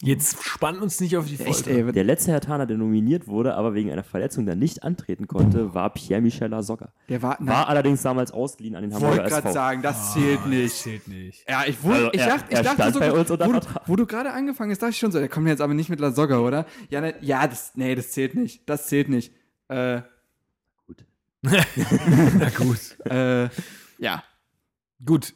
Jetzt 0.00 0.42
spann 0.42 0.78
uns 0.78 1.00
nicht 1.00 1.16
auf 1.16 1.26
die 1.26 1.36
Folge. 1.36 1.50
Echt, 1.50 1.66
ey. 1.66 1.92
Der 1.92 2.04
letzte 2.04 2.32
Hertaner, 2.32 2.66
der 2.66 2.76
nominiert 2.78 3.26
wurde, 3.26 3.54
aber 3.54 3.74
wegen 3.74 3.90
einer 3.90 4.04
Verletzung 4.04 4.46
dann 4.46 4.58
nicht 4.58 4.82
antreten 4.82 5.26
konnte, 5.26 5.74
war 5.74 5.90
Pierre-Michel 5.92 6.48
Lasogga. 6.48 6.92
Der 7.08 7.20
war, 7.22 7.36
War 7.40 7.68
allerdings 7.68 8.02
damals 8.02 8.30
ausgeliehen 8.32 8.74
an 8.76 8.82
den 8.82 8.92
wollte 8.92 9.06
Hamburger 9.06 9.28
gerade 9.28 9.48
SV. 9.48 9.52
sagen, 9.52 9.82
das 9.82 10.12
zählt 10.14 10.38
Das 10.40 10.46
nicht. 10.46 10.74
zählt 10.74 11.08
nicht. 11.08 11.48
Ja, 11.48 11.64
ich, 11.66 11.76
Also, 11.84 12.10
ich 12.12 12.20
er- 12.20 12.26
dachte, 12.28 12.44
ich 12.50 12.56
er 12.56 12.62
dachte 12.62 12.74
stand 12.76 12.94
so, 12.94 13.00
bei 13.00 13.12
uns 13.12 13.30
unter 13.30 13.46
wo, 13.46 13.52
du, 13.52 13.60
wo 13.86 13.96
du 13.96 14.06
gerade 14.06 14.32
angefangen 14.32 14.70
hast, 14.70 14.80
dachte 14.82 14.92
ich 14.92 14.98
schon 14.98 15.12
so, 15.12 15.18
der 15.18 15.28
kommt 15.28 15.46
jetzt 15.48 15.60
aber 15.60 15.74
nicht 15.74 15.88
mit 15.90 16.00
Lasogga, 16.00 16.38
oder? 16.38 16.66
Ja, 16.88 17.00
ne, 17.00 17.14
ja, 17.20 17.46
das, 17.46 17.72
nee, 17.74 17.94
das 17.94 18.10
zählt 18.12 18.34
nicht. 18.34 18.68
Das 18.68 18.86
zählt 18.86 19.08
nicht. 19.08 19.32
Äh, 19.68 20.02
Gut. 20.86 21.04
Na 21.42 22.50
gut. 22.50 22.96
äh, 23.10 23.48
ja. 23.98 24.22
Gut. 25.04 25.34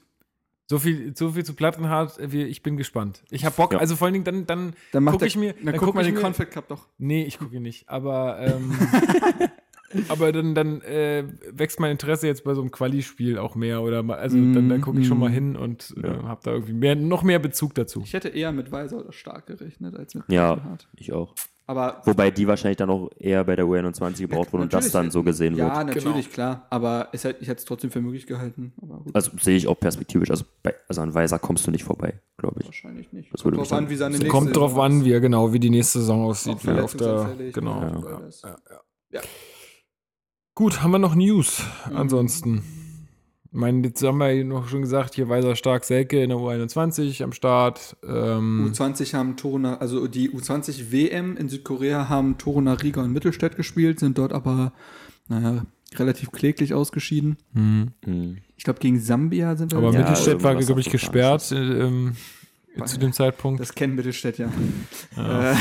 So 0.70 0.78
viel, 0.78 1.16
so 1.16 1.30
viel 1.32 1.44
zu 1.44 1.54
Plattenhardt. 1.54 2.16
Wir- 2.30 2.46
Ich 2.46 2.62
bin 2.62 2.76
gespannt. 2.76 3.24
Ich 3.30 3.44
habe 3.44 3.56
Bock. 3.56 3.72
Ja. 3.72 3.80
Also 3.80 3.96
vor 3.96 4.04
allen 4.06 4.12
Dingen, 4.12 4.24
dann, 4.24 4.46
dann, 4.46 4.74
Dann 4.92 5.04
guck 5.04 5.18
der- 5.18 5.26
ich 5.26 5.36
mir. 5.36 5.52
Dann, 5.64 5.76
guck 5.76 5.96
mal 5.96 6.04
den 6.04 6.14
Conflict 6.14 6.52
Cup 6.52 6.68
doch. 6.68 6.86
Nee, 6.96 7.24
ich 7.24 7.40
gucke 7.40 7.56
ihn 7.56 7.62
nicht. 7.62 7.88
Aber, 7.88 8.38
ähm, 8.38 8.72
aber 10.08 10.30
dann, 10.30 10.54
dann 10.54 10.80
äh, 10.82 11.24
wächst 11.50 11.80
mein 11.80 11.90
Interesse 11.90 12.28
jetzt 12.28 12.44
bei 12.44 12.54
so 12.54 12.60
einem 12.60 12.70
Quali-Spiel 12.70 13.36
auch 13.38 13.56
mehr. 13.56 13.82
Oder 13.82 14.04
mal, 14.04 14.18
also 14.18 14.36
dann, 14.36 14.68
dann 14.68 14.80
gucke 14.80 15.00
ich 15.00 15.08
schon 15.08 15.18
mal 15.18 15.28
hin 15.30 15.56
und 15.56 15.92
äh, 16.00 16.06
habe 16.06 16.40
da 16.44 16.52
irgendwie 16.52 16.74
mehr, 16.74 16.94
noch 16.94 17.24
mehr 17.24 17.40
Bezug 17.40 17.74
dazu. 17.74 18.02
Ich 18.04 18.12
hätte 18.12 18.28
eher 18.28 18.52
mit 18.52 18.70
Weiser 18.70 18.98
oder 19.00 19.12
Stark 19.12 19.46
gerechnet 19.48 19.96
als 19.96 20.14
mit 20.14 20.22
Ja, 20.28 20.52
Plattenhardt. 20.54 20.88
ich 20.94 21.12
auch. 21.12 21.34
Aber 21.70 22.02
Wobei 22.04 22.32
die 22.32 22.48
wahrscheinlich 22.48 22.78
dann 22.78 22.90
auch 22.90 23.10
eher 23.16 23.44
bei 23.44 23.54
der 23.54 23.64
U21 23.64 24.22
gebraucht 24.22 24.52
wurden 24.52 24.62
und 24.64 24.72
das 24.72 24.90
dann 24.90 25.12
so 25.12 25.22
gesehen 25.22 25.54
ja, 25.54 25.66
wird. 25.86 25.94
natürlich, 25.94 26.32
klar. 26.32 26.66
Aber 26.68 27.06
es 27.12 27.22
hätte, 27.22 27.40
ich 27.42 27.46
hätte 27.48 27.60
es 27.60 27.64
trotzdem 27.64 27.92
für 27.92 28.00
möglich 28.00 28.26
gehalten. 28.26 28.72
Aber 28.82 28.98
gut, 28.98 29.14
Also 29.14 29.30
sehe 29.40 29.56
ich 29.56 29.68
auch 29.68 29.78
perspektivisch. 29.78 30.32
Also, 30.32 30.44
bei, 30.64 30.74
also 30.88 31.00
an 31.00 31.14
Weiser 31.14 31.38
kommst 31.38 31.64
du 31.68 31.70
nicht 31.70 31.84
vorbei, 31.84 32.20
glaube 32.38 32.56
ich. 32.58 32.66
wahrscheinlich 32.66 33.12
nicht. 33.12 33.32
das 33.32 33.44
Kommt 33.44 33.56
drauf 33.56 33.72
an, 33.72 33.88
wie 33.88 33.94
seine 33.94 34.14
nächste 34.16 34.28
Kommt 34.28 34.56
drauf 34.56 34.70
Saison 34.72 34.84
an, 34.84 35.04
wie 35.04 35.12
er 35.12 35.20
genau, 35.20 35.52
wie 35.52 35.60
die 35.60 35.70
nächste 35.70 36.00
Saison 36.00 36.24
aussieht. 36.24 36.58
Wie 36.66 36.80
auf 36.80 36.94
der, 36.96 37.36
genau. 37.52 37.80
Ja. 38.42 38.56
Ja. 39.12 39.20
Gut, 40.56 40.82
haben 40.82 40.90
wir 40.90 40.98
noch 40.98 41.14
News 41.14 41.62
Mhm. 41.88 41.96
ansonsten? 41.96 42.62
Ich 43.52 43.58
meine, 43.58 43.84
jetzt 43.88 44.00
haben 44.04 44.18
wir 44.18 44.30
ja 44.30 44.44
noch 44.44 44.68
schon 44.68 44.82
gesagt, 44.82 45.16
hier 45.16 45.28
Weiser 45.28 45.56
Stark 45.56 45.82
Selke 45.82 46.22
in 46.22 46.28
der 46.28 46.38
U21 46.38 47.20
am 47.24 47.32
Start. 47.32 47.96
Ähm, 48.06 48.70
U20 48.72 49.12
haben 49.14 49.36
Toruna, 49.36 49.78
also 49.78 50.06
die 50.06 50.30
U20 50.30 50.92
WM 50.92 51.36
in 51.36 51.48
Südkorea 51.48 52.08
haben 52.08 52.38
Toruna, 52.38 52.74
Riga 52.74 53.02
und 53.02 53.12
Mittelstädt 53.12 53.56
gespielt, 53.56 53.98
sind 53.98 54.18
dort 54.18 54.32
aber, 54.32 54.72
naja, 55.26 55.66
relativ 55.96 56.30
kläglich 56.30 56.74
ausgeschieden. 56.74 57.38
hm. 57.54 57.88
Hm. 58.04 58.38
Ich 58.56 58.62
glaube, 58.62 58.78
gegen 58.78 59.00
Sambia 59.00 59.56
sind 59.56 59.72
wir. 59.72 59.78
Aber 59.78 59.92
Ja, 59.92 60.00
Mittelstädt 60.00 60.44
war, 60.44 60.54
glaube 60.54 60.80
ich, 60.80 60.90
gesperrt 60.90 61.50
äh, 61.50 61.56
ähm, 61.56 62.12
zu 62.84 62.98
dem 62.98 63.12
Zeitpunkt. 63.12 63.58
Das 63.58 63.74
kennen 63.74 63.96
Mittelstädt 63.96 64.38
ja. 64.38 64.48
Ja. 65.16 65.52
Äh, 65.52 65.56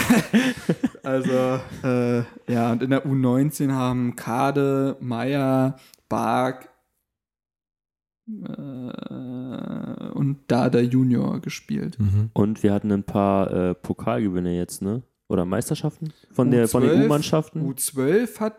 also, 1.04 1.60
äh, 1.84 2.24
ja, 2.48 2.72
und 2.72 2.84
in 2.84 2.92
der 2.92 3.08
U19 3.08 3.72
haben 3.72 4.16
Kade, 4.16 4.98
Meier, 5.00 5.80
Bark 6.08 6.70
und 10.14 10.38
Dada 10.48 10.80
Junior 10.80 11.40
gespielt. 11.40 11.98
Mhm. 12.00 12.30
Und 12.34 12.64
wir 12.64 12.74
hatten 12.74 12.92
ein 12.92 13.04
paar 13.04 13.52
äh, 13.52 13.76
Pokalgewinne 13.76 14.56
jetzt, 14.56 14.82
ne? 14.82 15.04
Oder 15.28 15.46
Meisterschaften 15.46 16.12
von, 16.32 16.50
der, 16.50 16.68
von 16.68 16.82
den 16.82 16.92
U12, 17.02 17.06
U-Mannschaften. 17.06 17.62
U12 17.74 18.40
hat 18.40 18.56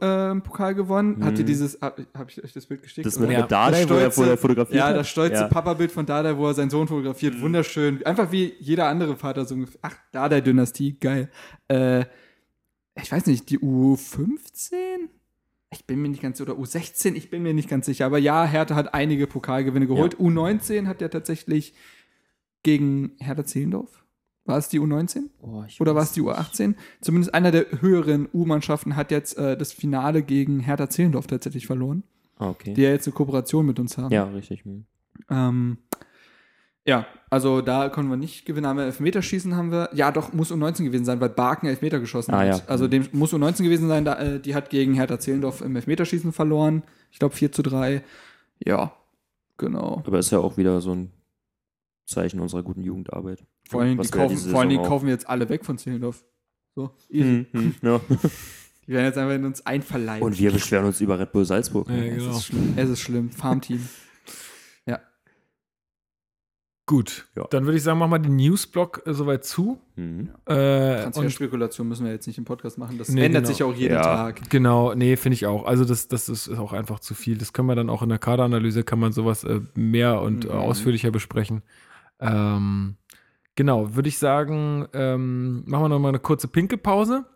äh, 0.00 0.04
einen 0.04 0.42
Pokal 0.42 0.74
gewonnen. 0.74 1.18
Mhm. 1.18 1.24
Hatte 1.24 1.44
dieses, 1.44 1.80
habe 1.80 2.06
hab 2.16 2.28
ich 2.30 2.42
euch 2.42 2.52
das 2.52 2.66
Bild 2.66 2.82
geschickt? 2.82 3.06
Das 3.06 3.18
mit, 3.20 3.30
Dardai, 3.30 3.82
Das 3.84 3.88
wo 3.90 3.94
er, 3.94 4.10
stolze- 4.10 4.16
wo 4.18 4.22
er 4.30 4.36
fotografiert 4.36 4.76
Ja, 4.76 4.88
hat. 4.88 4.96
das 4.96 5.08
stolze 5.08 5.34
Ja. 5.42 5.48
Papa-Bild 5.48 5.92
von 5.92 6.04
Dada, 6.06 6.36
wo 6.36 6.46
er 6.48 6.54
seinen 6.54 6.70
Sohn 6.70 6.88
fotografiert. 6.88 7.40
Wunderschön. 7.40 8.04
Einfach 8.04 8.32
wie 8.32 8.52
jeder 8.58 8.86
andere 8.88 9.16
Vater 9.16 9.44
so 9.44 9.54
ungefähr. 9.54 9.78
Ach, 9.82 9.96
Dada-Dynastie, 10.12 10.98
geil. 10.98 11.30
Äh, 11.68 12.04
ich 13.00 13.12
weiß 13.12 13.26
nicht, 13.26 13.48
die 13.50 13.60
U15? 13.60 15.08
Ich 15.70 15.84
bin 15.86 16.00
mir 16.00 16.08
nicht 16.08 16.22
ganz 16.22 16.38
sicher, 16.38 16.50
oder 16.52 16.60
U16, 16.62 17.14
ich 17.14 17.28
bin 17.30 17.42
mir 17.42 17.52
nicht 17.52 17.68
ganz 17.68 17.86
sicher. 17.86 18.06
Aber 18.06 18.18
ja, 18.18 18.44
Hertha 18.46 18.74
hat 18.74 18.94
einige 18.94 19.26
Pokalgewinne 19.26 19.86
geholt. 19.86 20.16
U19 20.16 20.86
hat 20.86 21.00
ja 21.02 21.08
tatsächlich 21.08 21.74
gegen 22.62 23.12
Hertha 23.18 23.44
Zehlendorf. 23.44 24.04
War 24.44 24.56
es 24.56 24.68
die 24.70 24.80
U19? 24.80 25.24
Oh, 25.42 25.62
Oder 25.78 25.94
war 25.94 26.02
es 26.02 26.12
die 26.12 26.22
U18? 26.22 26.74
Zumindest 27.02 27.34
einer 27.34 27.50
der 27.50 27.66
höheren 27.82 28.28
U-Mannschaften 28.32 28.96
hat 28.96 29.10
jetzt 29.10 29.36
äh, 29.36 29.58
das 29.58 29.74
Finale 29.74 30.22
gegen 30.22 30.60
Hertha 30.60 30.88
Zehlendorf 30.88 31.26
tatsächlich 31.26 31.66
verloren, 31.66 32.02
Ah, 32.38 32.48
okay. 32.48 32.72
die 32.72 32.80
ja 32.82 32.90
jetzt 32.90 33.06
eine 33.06 33.12
Kooperation 33.14 33.66
mit 33.66 33.78
uns 33.78 33.98
haben. 33.98 34.10
ja, 34.12 34.24
richtig. 34.24 34.64
hm. 34.64 34.86
Ähm, 35.28 35.78
ja, 36.88 37.06
also 37.30 37.60
da 37.60 37.88
konnten 37.90 38.10
wir 38.10 38.16
nicht 38.16 38.46
gewinnen. 38.46 38.66
Haben 38.66 38.78
wir 38.78 38.86
Elfmeterschießen 38.86 39.54
haben 39.54 39.70
wir. 39.70 39.90
Ja, 39.92 40.10
doch, 40.10 40.32
muss 40.32 40.50
U19 40.50 40.84
gewesen 40.84 41.04
sein, 41.04 41.20
weil 41.20 41.28
Barken 41.28 41.66
Elfmeter 41.66 42.00
geschossen 42.00 42.32
Ah, 42.32 42.38
hat. 42.40 42.46
ja. 42.46 42.60
Also 42.66 42.88
dem 42.88 43.06
muss 43.12 43.32
U19 43.34 43.62
gewesen 43.64 43.86
sein, 43.88 44.04
da, 44.04 44.14
äh, 44.18 44.40
die 44.40 44.54
hat 44.54 44.70
gegen 44.70 44.94
Hertha 44.94 45.18
Zehlendorf 45.18 45.60
im 45.60 45.76
Elfmeterschießen 45.76 46.32
verloren. 46.32 46.82
Ich 47.12 47.18
glaube 47.18 47.34
4 47.34 47.52
zu 47.52 47.62
3. 47.62 48.02
Ja, 48.64 48.92
genau. 49.58 50.02
Aber 50.06 50.18
ist 50.18 50.30
ja 50.30 50.38
auch 50.38 50.56
wieder 50.56 50.80
so 50.80 50.92
ein 50.94 51.12
Zeichen 52.06 52.40
unserer 52.40 52.62
guten 52.62 52.82
Jugendarbeit. 52.82 53.44
Vor 53.68 53.82
allem, 53.82 53.92
die, 53.92 53.98
Was 53.98 54.12
wir 54.12 54.20
kaufen, 54.22 54.36
vor 54.38 54.60
allem 54.60 54.68
die 54.70 54.74
Saison 54.76 54.84
auch- 54.86 54.88
kaufen 54.88 55.06
wir 55.06 55.12
jetzt 55.12 55.28
alle 55.28 55.48
weg 55.50 55.64
von 55.66 55.76
Zehlendorf. 55.76 56.24
So, 56.74 56.90
easy. 57.10 57.46
Hm, 57.52 57.60
hm, 57.60 57.74
ja. 57.82 58.00
Die 58.86 58.92
werden 58.94 59.04
jetzt 59.04 59.18
einfach 59.18 59.34
in 59.34 59.44
uns 59.44 59.66
einverleibt. 59.66 60.22
Und 60.24 60.38
wir 60.38 60.50
beschweren 60.50 60.86
uns 60.86 60.98
über 61.02 61.18
Red 61.18 61.30
Bull 61.32 61.44
Salzburg. 61.44 61.90
Ja, 61.90 61.96
es, 61.96 62.16
genau. 62.16 62.30
ist 62.30 62.44
schlimm. 62.46 62.72
es 62.76 62.88
ist 62.88 63.00
schlimm. 63.00 63.30
Farmteam. 63.30 63.86
Gut, 66.88 67.26
Ja. 67.36 67.44
dann 67.50 67.66
würde 67.66 67.76
ich 67.76 67.82
sagen, 67.82 67.98
machen 67.98 68.12
wir 68.12 68.18
den 68.18 68.36
Newsblock 68.36 69.02
äh, 69.04 69.12
soweit 69.12 69.44
zu. 69.44 69.78
Mhm. 69.96 70.30
Äh, 70.46 71.02
Transferspekulation 71.02 71.86
müssen 71.86 72.06
wir 72.06 72.12
jetzt 72.12 72.26
nicht 72.26 72.38
im 72.38 72.46
Podcast 72.46 72.78
machen. 72.78 72.96
Das 72.96 73.10
Nee, 73.10 73.26
ändert 73.26 73.42
genau. 73.42 73.52
sich 73.54 73.62
auch 73.62 73.74
jeden 73.74 73.92
Ja. 73.94 74.02
Tag. 74.02 74.48
Genau, 74.48 74.94
nee, 74.94 75.16
finde 75.16 75.34
ich 75.34 75.44
auch. 75.44 75.66
Also 75.66 75.84
das, 75.84 76.08
das 76.08 76.30
ist 76.30 76.48
auch 76.48 76.72
einfach 76.72 76.98
zu 77.00 77.14
viel. 77.14 77.36
Das 77.36 77.52
können 77.52 77.68
wir 77.68 77.74
dann 77.74 77.90
auch 77.90 78.02
in 78.02 78.08
der 78.08 78.18
Kaderanalyse, 78.18 78.84
kann 78.84 78.98
man 79.00 79.12
sowas 79.12 79.44
äh, 79.44 79.60
mehr 79.74 80.22
und 80.22 80.46
äh, 80.46 80.48
Mhm. 80.48 80.54
ausführlicher 80.54 81.10
besprechen. 81.10 81.62
Ähm, 82.20 82.96
genau, 83.54 83.94
würde 83.94 84.08
ich 84.08 84.16
sagen, 84.18 84.88
ähm, 84.94 85.64
machen 85.66 85.84
wir 85.84 85.88
noch 85.90 85.98
mal 85.98 86.08
eine 86.08 86.20
kurze 86.20 86.48
Pinkelpause 86.48 87.26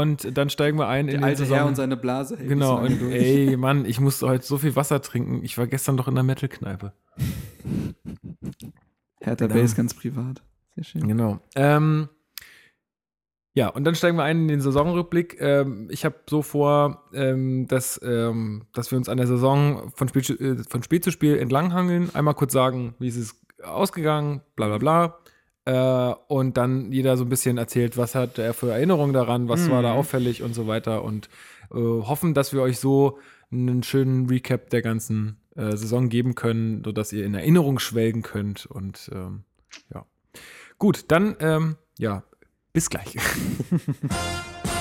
und 0.00 0.36
dann 0.36 0.50
steigen 0.50 0.78
wir 0.78 0.88
ein 0.88 1.06
Der 1.06 1.14
in 1.16 1.20
den 1.20 1.24
alte 1.24 1.38
Saison. 1.42 1.56
Herr 1.58 1.66
und 1.66 1.74
seine 1.76 1.96
Blase. 1.96 2.36
Hey, 2.38 2.46
genau, 2.48 2.78
und 2.80 3.00
durch. 3.00 3.14
ey, 3.14 3.56
Mann, 3.56 3.84
ich 3.84 4.00
musste 4.00 4.26
heute 4.28 4.44
so 4.44 4.58
viel 4.58 4.76
Wasser 4.76 5.00
trinken. 5.02 5.42
Ich 5.44 5.56
war 5.58 5.66
gestern 5.66 5.96
doch 5.96 6.08
in 6.08 6.14
der 6.14 6.24
Metal-Kneipe. 6.24 6.92
Hertha 9.20 9.46
Genau. 9.46 9.60
Base 9.60 9.74
ganz 9.76 9.94
privat. 9.94 10.42
Sehr 10.74 10.84
schön. 10.84 11.08
Genau. 11.08 11.40
Ähm, 11.54 12.08
ja, 13.54 13.68
und 13.68 13.84
dann 13.84 13.94
steigen 13.94 14.16
wir 14.16 14.24
ein 14.24 14.42
in 14.42 14.48
den 14.48 14.60
Saisonrückblick. 14.60 15.36
Ähm, 15.40 15.88
ich 15.90 16.04
habe 16.04 16.16
so 16.28 16.42
vor, 16.42 17.04
ähm, 17.14 17.66
dass, 17.68 18.00
ähm, 18.04 18.66
dass 18.72 18.90
wir 18.90 18.98
uns 18.98 19.08
an 19.08 19.16
der 19.16 19.26
Saison 19.28 19.92
von 19.94 20.08
Spiel, 20.08 20.22
zu- 20.22 20.34
äh, 20.38 20.56
von 20.68 20.82
Spiel 20.82 21.00
zu 21.00 21.12
Spiel 21.12 21.38
entlanghangeln. 21.38 22.14
Einmal 22.14 22.34
kurz 22.34 22.52
sagen, 22.52 22.94
wie 22.98 23.08
ist 23.08 23.16
es 23.16 23.40
ausgegangen, 23.62 24.40
bla 24.56 24.66
bla 24.66 24.78
bla. 24.78 25.18
Äh, 25.66 26.14
und 26.28 26.56
dann 26.56 26.92
jeder 26.92 27.16
so 27.16 27.24
ein 27.24 27.28
bisschen 27.28 27.56
erzählt, 27.58 27.96
was 27.96 28.14
hat 28.14 28.38
er 28.38 28.52
für 28.54 28.70
Erinnerungen 28.72 29.14
daran, 29.14 29.48
was 29.48 29.70
war 29.70 29.82
da 29.82 29.92
Mhm. 29.92 29.98
auffällig 29.98 30.42
und 30.42 30.54
so 30.54 30.66
weiter. 30.66 31.02
Und 31.04 31.28
äh, 31.70 31.76
hoffen, 31.76 32.34
dass 32.34 32.52
wir 32.52 32.60
euch 32.62 32.78
so 32.78 33.18
einen 33.50 33.82
schönen 33.82 34.26
Recap 34.28 34.70
der 34.70 34.82
ganzen 34.82 35.38
äh, 35.56 35.76
Saison 35.76 36.08
geben 36.08 36.34
können, 36.34 36.82
sodass 36.84 37.12
ihr 37.12 37.24
in 37.24 37.34
Erinnerung 37.34 37.78
schwelgen 37.78 38.22
könnt. 38.22 38.66
Und 38.66 39.10
ähm, 39.14 39.44
ja. 39.92 40.04
Gut, 40.78 41.04
dann, 41.08 41.36
ähm, 41.40 41.76
ja, 41.98 42.24
bis 42.72 42.90
gleich. 42.90 43.16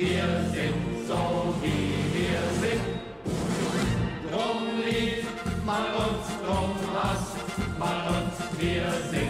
Wir 0.00 0.24
sind 0.54 1.06
so, 1.06 1.54
wie 1.60 1.92
wir 2.16 2.40
sind. 2.58 2.80
Drum 4.30 4.80
liebt 4.82 5.66
man 5.66 5.84
uns, 5.94 6.24
drum 6.42 6.74
hasst 6.94 7.36
man 7.78 7.98
uns. 8.08 8.34
Wir 8.58 8.90
sind 9.10 9.29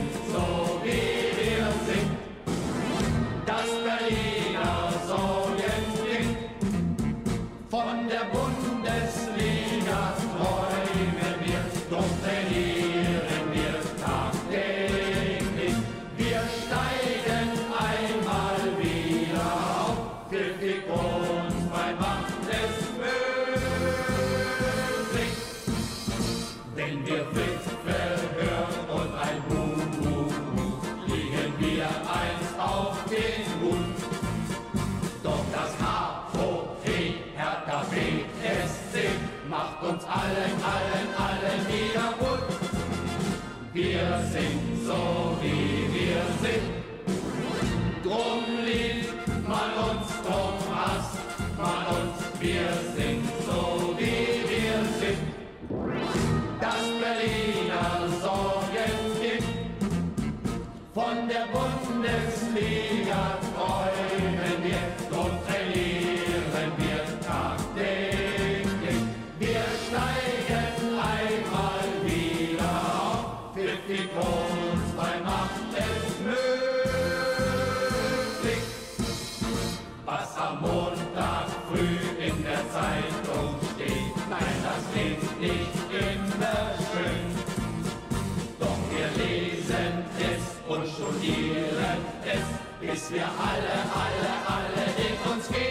bei 74.97 75.21
Macht 75.25 75.51
es 75.77 76.19
möglich. 76.25 76.55
Was 80.05 80.37
am 80.39 80.61
Montag 80.61 81.47
früh 81.69 81.99
in 82.19 82.43
der 82.43 82.63
Zeitung 82.71 83.57
steht, 83.75 84.17
nein, 84.29 84.65
das 84.65 84.85
ist 84.95 85.41
nicht 85.41 85.77
immer 85.91 86.75
schön. 86.91 87.27
Doch 88.59 88.81
wir 88.91 89.09
lesen 89.23 89.95
es 90.19 90.45
und 90.69 90.85
studieren 90.89 92.01
es, 92.25 92.47
bis 92.81 93.03
wir 93.13 93.25
alle, 93.25 93.77
alle, 93.95 94.31
alle 94.47 94.85
in 94.97 95.17
uns 95.31 95.47
gehen. 95.49 95.70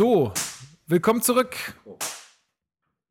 So, 0.00 0.32
willkommen 0.86 1.20
zurück. 1.20 1.54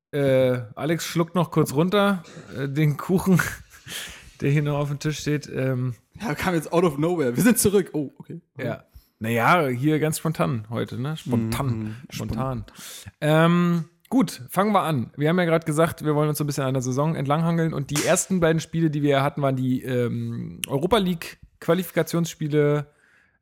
Äh, 0.10 0.58
Alex 0.74 1.06
schluckt 1.06 1.36
noch 1.36 1.52
kurz 1.52 1.72
runter 1.76 2.24
äh, 2.58 2.68
den 2.68 2.98
Kuchen, 2.98 3.40
der 4.42 4.50
hier 4.50 4.64
noch 4.64 4.80
auf 4.80 4.88
dem 4.88 4.98
Tisch 4.98 5.20
steht. 5.20 5.48
Ähm, 5.54 5.94
Ja, 6.20 6.34
kam 6.34 6.56
jetzt 6.56 6.74
out 6.74 6.84
of 6.84 6.98
nowhere. 6.98 7.36
Wir 7.36 7.44
sind 7.44 7.60
zurück. 7.60 7.92
Oh, 7.94 8.12
okay. 8.18 8.42
ja. 8.58 8.86
Naja, 9.20 9.68
hier 9.68 10.00
ganz 10.00 10.18
spontan 10.18 10.66
heute, 10.72 11.00
ne? 11.00 11.16
Spontan. 11.16 11.68
Mhm. 11.68 11.96
Spontan. 12.10 12.66
Ähm, 13.22 13.86
gut, 14.10 14.42
fangen 14.50 14.72
wir 14.72 14.82
an. 14.82 15.12
Wir 15.16 15.30
haben 15.30 15.38
ja 15.38 15.46
gerade 15.46 15.68
gesagt, 15.68 16.04
wir 16.04 16.16
wollen 16.16 16.30
uns 16.30 16.40
so 16.40 16.44
ein 16.44 16.48
bisschen 16.48 16.64
an 16.64 16.74
der 16.74 16.82
Saison 16.82 17.14
entlanghangeln 17.14 17.72
und 17.72 17.92
die 17.92 18.04
ersten 18.04 18.40
beiden 18.40 18.62
Spiele, 18.62 18.90
die 18.90 19.04
wir 19.04 19.22
hatten, 19.22 19.44
waren 19.44 19.56
die 19.56 19.84
ähm, 19.84 20.60
Europa 20.68 20.98
League 20.98 21.38
Qualifikationsspiele 21.60 22.88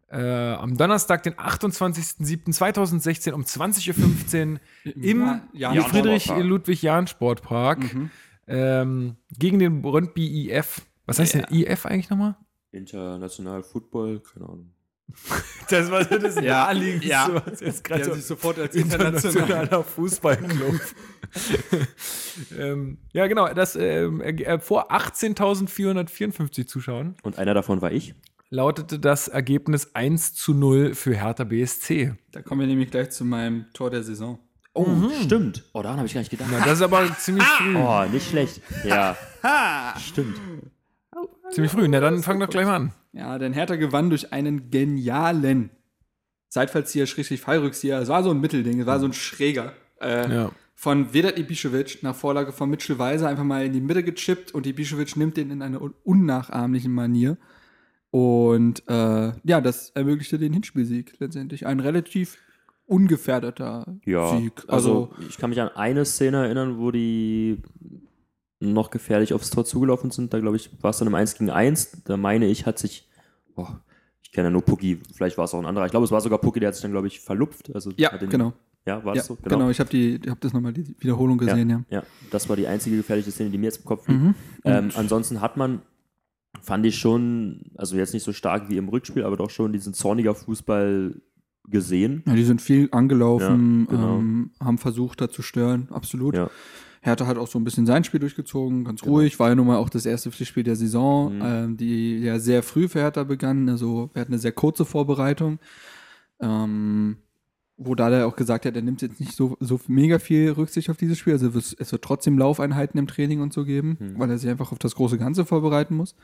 äh, 0.09 0.53
am 0.53 0.77
Donnerstag, 0.77 1.23
den 1.23 1.33
28.07.2016 1.35 3.31
um 3.33 3.41
20.15 3.43 4.53
Uhr 4.53 4.59
im 4.95 5.21
Ja- 5.53 5.73
Jahn- 5.73 5.81
Friedrich 5.89 6.23
Sportpark. 6.23 6.45
Ludwig 6.47 6.81
Jahn 6.81 7.07
Sportpark 7.07 7.93
Mhm. 7.93 8.09
ähm, 8.47 9.15
gegen 9.37 9.59
den 9.59 9.81
Brøndby 9.81 10.49
IF. 10.49 10.81
Was 11.05 11.19
heißt 11.19 11.33
denn 11.35 11.45
IF 11.51 11.85
eigentlich 11.85 12.09
nochmal? 12.09 12.35
International 12.71 13.63
Football, 13.63 14.19
keine 14.21 14.45
Ahnung. 14.45 14.71
Das 15.69 15.89
war 15.91 16.03
das 16.05 16.35
Ja, 16.35 16.41
naheliegendste, 16.65 17.09
ja. 17.09 17.41
was 17.45 17.59
jetzt 17.61 17.87
Der 17.89 17.97
gerade 17.97 18.09
so 18.09 18.13
sich 18.15 18.25
sofort 18.25 18.59
als 18.59 18.75
internationaler 18.75 19.83
Fußballclub. 19.83 20.79
ähm, 22.57 22.97
ja, 23.13 23.27
genau, 23.27 23.47
das 23.53 23.75
ähm, 23.75 24.21
äh, 24.21 24.59
vor 24.59 24.91
18.454 24.91 26.67
Zuschauern 26.67 27.15
Und 27.23 27.37
einer 27.37 27.53
davon 27.53 27.81
war 27.81 27.91
ich. 27.91 28.15
Lautete 28.49 28.99
das 28.99 29.27
Ergebnis 29.27 29.93
1 29.95 30.33
zu 30.35 30.53
0 30.53 30.93
für 30.95 31.15
Hertha 31.15 31.43
BSC. 31.43 32.13
Da 32.31 32.41
kommen 32.41 32.61
wir 32.61 32.67
nämlich 32.67 32.91
gleich 32.91 33.09
zu 33.11 33.25
meinem 33.25 33.65
Tor 33.73 33.89
der 33.89 34.03
Saison. 34.03 34.39
Oh, 34.73 34.85
stimmt. 35.23 35.63
Oh, 35.73 35.81
daran 35.81 35.97
habe 35.97 36.07
ich 36.07 36.13
gar 36.13 36.21
nicht 36.21 36.29
gedacht. 36.29 36.49
Na, 36.51 36.59
das 36.59 36.73
ist 36.75 36.81
aber 36.83 37.11
ziemlich 37.17 37.43
früh. 37.45 37.75
Oh, 37.75 38.05
nicht 38.11 38.29
schlecht. 38.29 38.61
Ja. 38.85 39.17
Stimmt. 39.99 40.39
Ziemlich 41.49 41.71
früh. 41.71 41.87
Na, 41.87 41.99
dann 41.99 42.21
fang 42.21 42.39
doch 42.39 42.47
gleich 42.49 42.65
mal 42.67 42.75
an. 42.75 42.93
Ja, 43.11 43.39
denn 43.39 43.53
Hertha 43.53 43.75
gewann 43.75 44.11
durch 44.11 44.31
einen 44.33 44.69
genialen 44.69 45.71
Seitfallzieher, 46.49 47.07
schrägstrich 47.07 47.41
Fallrückzieher. 47.41 47.99
Es 47.99 48.07
war 48.09 48.21
so 48.21 48.29
ein 48.29 48.39
Mittelding, 48.39 48.79
es 48.81 48.85
war 48.85 48.99
so 48.99 49.07
ein 49.07 49.13
schräger. 49.13 49.73
Äh, 49.99 50.31
Ja. 50.33 50.51
Von 50.75 51.11
Vedat 51.11 51.39
Ibišević 51.39 51.99
nach 52.03 52.13
Vorlage 52.15 52.51
von 52.51 52.69
Mitchell 52.69 52.99
Weiser 52.99 53.27
einfach 53.27 53.43
mal 53.43 53.65
in 53.65 53.73
die 53.73 53.81
Mitte 53.81 54.03
gechippt 54.03 54.51
und 54.53 54.67
Ibišević 54.67 55.17
nimmt 55.17 55.35
den 55.37 55.49
in 55.49 55.63
einer 55.63 55.81
un 55.81 55.95
unnachahmlichen 56.03 56.93
Manier. 56.93 57.37
Und 58.17 58.81
äh, 58.87 59.31
ja, 59.43 59.61
das 59.61 59.91
ermöglichte 59.91 60.39
den 60.39 60.51
Hinspielsieg 60.51 61.13
letztendlich. 61.19 61.67
Ein 61.67 61.79
relativ 61.79 62.37
ungefährdeter 62.87 63.85
Ja. 64.05 64.35
Sieg. 64.35 64.53
Also, 64.67 65.11
ich 65.29 65.37
kann 65.37 65.51
mich 65.51 65.61
an 65.61 65.69
eine 65.69 66.03
Szene 66.03 66.45
erinnern, 66.45 66.79
wo 66.79 66.89
die 66.89 67.61
noch 68.59 68.89
gefährlich 68.89 69.35
aufs 69.35 69.51
Tor 69.51 69.65
zugelaufen 69.65 70.09
sind. 70.09 70.33
Da, 70.33 70.39
glaube 70.39 70.57
ich, 70.57 70.71
war 70.81 70.89
es 70.89 70.97
dann 70.97 71.07
im 71.07 71.13
1 71.13 71.35
gegen 71.37 71.51
1. 71.51 72.03
Da 72.05 72.17
meine 72.17 72.47
ich, 72.47 72.65
hat 72.65 72.79
sich. 72.79 73.07
Boah, 73.55 73.83
ich 74.23 74.31
kenne 74.31 74.47
ja 74.47 74.51
nur 74.51 74.63
Pucki, 74.63 74.99
vielleicht 75.15 75.37
war 75.37 75.45
es 75.45 75.53
auch 75.53 75.59
ein 75.59 75.65
anderer. 75.67 75.85
Ich 75.85 75.91
glaube, 75.91 76.05
es 76.05 76.11
war 76.11 76.21
sogar 76.21 76.39
Pucki, 76.39 76.59
der 76.59 76.67
hat 76.69 76.75
sich 76.75 76.81
dann, 76.81 76.91
glaube 76.91 77.05
ich, 77.05 77.19
verlupft. 77.19 77.69
Also, 77.75 77.91
ja, 77.97 78.17
den, 78.17 78.29
genau. 78.29 78.53
Ja, 78.87 79.03
war 79.05 79.13
Ja, 79.13 79.19
das 79.19 79.27
so? 79.27 79.37
genau. 79.43 79.69
Ich 79.69 79.79
habe 79.79 79.91
die, 79.91 80.19
hab 80.27 80.41
das 80.41 80.53
nochmal 80.53 80.73
die 80.73 80.87
Wiederholung 80.99 81.37
gesehen, 81.37 81.69
ja. 81.69 81.83
Ja, 81.91 82.03
das 82.31 82.49
war 82.49 82.55
die 82.55 82.65
einzige 82.65 82.97
gefährliche 82.97 83.29
Szene, 83.29 83.51
die 83.51 83.57
mir 83.59 83.65
jetzt 83.65 83.77
im 83.79 83.85
Kopf 83.85 84.07
liegt. 84.07 84.21
Mhm. 84.21 84.35
Ähm, 84.63 84.89
ansonsten 84.95 85.39
hat 85.41 85.55
man, 85.57 85.81
fand 86.61 86.85
ich 86.85 86.97
schon, 86.97 87.71
also 87.75 87.95
jetzt 87.97 88.13
nicht 88.13 88.23
so 88.23 88.33
stark 88.33 88.69
wie 88.69 88.77
im 88.77 88.89
Rückspiel, 88.89 89.23
aber 89.23 89.37
doch 89.37 89.49
schon 89.49 89.73
diesen 89.73 89.93
zorniger 89.93 90.35
Fußball 90.35 91.21
gesehen. 91.69 92.23
Ja, 92.25 92.33
die 92.35 92.43
sind 92.43 92.61
viel 92.61 92.89
angelaufen, 92.91 93.87
Ja, 93.89 93.95
genau. 93.95 94.17
ähm, 94.19 94.51
haben 94.59 94.77
versucht, 94.77 95.19
da 95.21 95.29
zu 95.29 95.41
stören, 95.41 95.87
absolut. 95.91 96.35
Ja. 96.35 96.49
Hertha 97.01 97.27
hat 97.27 97.37
auch 97.37 97.47
so 97.47 97.59
ein 97.59 97.63
bisschen 97.63 97.85
sein 97.85 98.03
Spiel 98.03 98.19
durchgezogen, 98.19 98.83
ganz 98.83 99.03
ruhig. 99.05 99.39
War 99.39 99.49
ja 99.49 99.55
nun 99.55 99.67
mal 99.67 99.77
auch 99.77 99.89
das 99.89 100.05
erste 100.05 100.31
Pflichtspiel 100.31 100.63
der 100.63 100.75
Saison, 100.75 101.35
Mhm. 101.35 101.41
ähm, 101.43 101.77
die 101.77 102.19
ja 102.19 102.39
sehr 102.39 102.63
früh 102.63 102.87
für 102.89 102.99
Hertha 102.99 103.23
begann. 103.23 103.69
Also 103.69 104.09
wir 104.13 104.21
hatten 104.21 104.33
eine 104.33 104.39
sehr 104.39 104.51
kurze 104.51 104.83
Vorbereitung. 104.83 105.59
Ähm, 106.39 107.17
wo 107.77 107.93
Dada 107.95 108.25
auch 108.25 108.35
gesagt 108.35 108.65
hat, 108.65 108.75
er 108.75 108.81
nimmt 108.81 109.01
jetzt 109.03 109.19
nicht 109.19 109.33
so, 109.33 109.55
so 109.59 109.79
mega 109.87 110.17
viel 110.19 110.51
Rücksicht 110.51 110.89
auf 110.89 110.97
dieses 110.97 111.17
Spiel. 111.19 111.33
Also 111.33 111.49
es, 111.57 111.73
es 111.73 111.91
wird 111.91 112.03
trotzdem 112.03 112.37
Laufeinheiten 112.37 112.97
im 112.99 113.05
Training 113.07 113.39
und 113.41 113.53
so 113.53 113.65
geben, 113.65 113.97
Mhm. 113.99 114.19
weil 114.19 114.29
er 114.31 114.37
sich 114.39 114.49
einfach 114.49 114.71
auf 114.71 114.79
das 114.79 114.95
große 114.95 115.17
Ganze 115.17 115.45
vorbereiten 115.45 115.95
muss. 115.95 116.15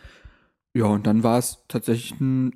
Ja, 0.74 0.86
und 0.86 1.06
dann 1.06 1.22
war 1.24 1.38
es 1.38 1.60
tatsächlich 1.68 2.20
ein, 2.20 2.56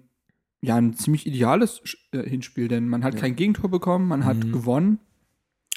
ja, 0.62 0.76
ein 0.78 0.95
ziemlich 0.95 1.28
ideales 1.28 1.82
äh, 2.12 2.28
Hinspiel, 2.28 2.68
denn 2.68 2.88
man 2.89 3.04
hat 3.04 3.16
kein 3.16 3.36
Gegentor 3.36 3.70
bekommen, 3.70 4.08
man 4.08 4.26
hat 4.26 4.38
Mhm. 4.38 4.52
gewonnen. 4.52 5.00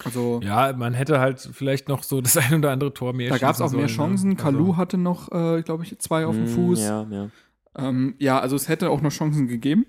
Also 0.02 0.40
Ja, 0.42 0.72
man 0.74 0.94
hätte 0.94 1.20
halt 1.20 1.40
vielleicht 1.52 1.88
noch 1.90 2.02
so 2.02 2.22
das 2.22 2.36
ein 2.38 2.54
oder 2.54 2.70
andere 2.70 2.94
Tor 2.94 3.12
mehr 3.12 3.28
da 3.28 3.36
gab 3.36 3.54
es 3.54 3.60
auch 3.60 3.70
mehr 3.70 3.80
sollen, 3.88 3.88
Chancen. 3.88 4.30
Ne? 4.30 4.36
Kalu 4.36 4.58
Also, 4.68 4.76
hatte 4.78 4.96
noch, 4.96 5.30
äh, 5.30 5.60
glaube 5.62 5.84
ich, 5.84 5.98
zwei 5.98 6.24
auf 6.24 6.34
dem 6.36 6.44
Mm, 6.44 6.48
Fuß. 6.48 6.80
Ja, 6.80 7.06
ja. 7.10 7.28
Ähm, 7.76 8.14
ja, 8.18 8.38
also 8.40 8.56
es 8.56 8.68
hätte 8.68 8.88
auch 8.88 9.02
noch 9.02 9.10
Chancen 9.12 9.46
gegeben. 9.46 9.84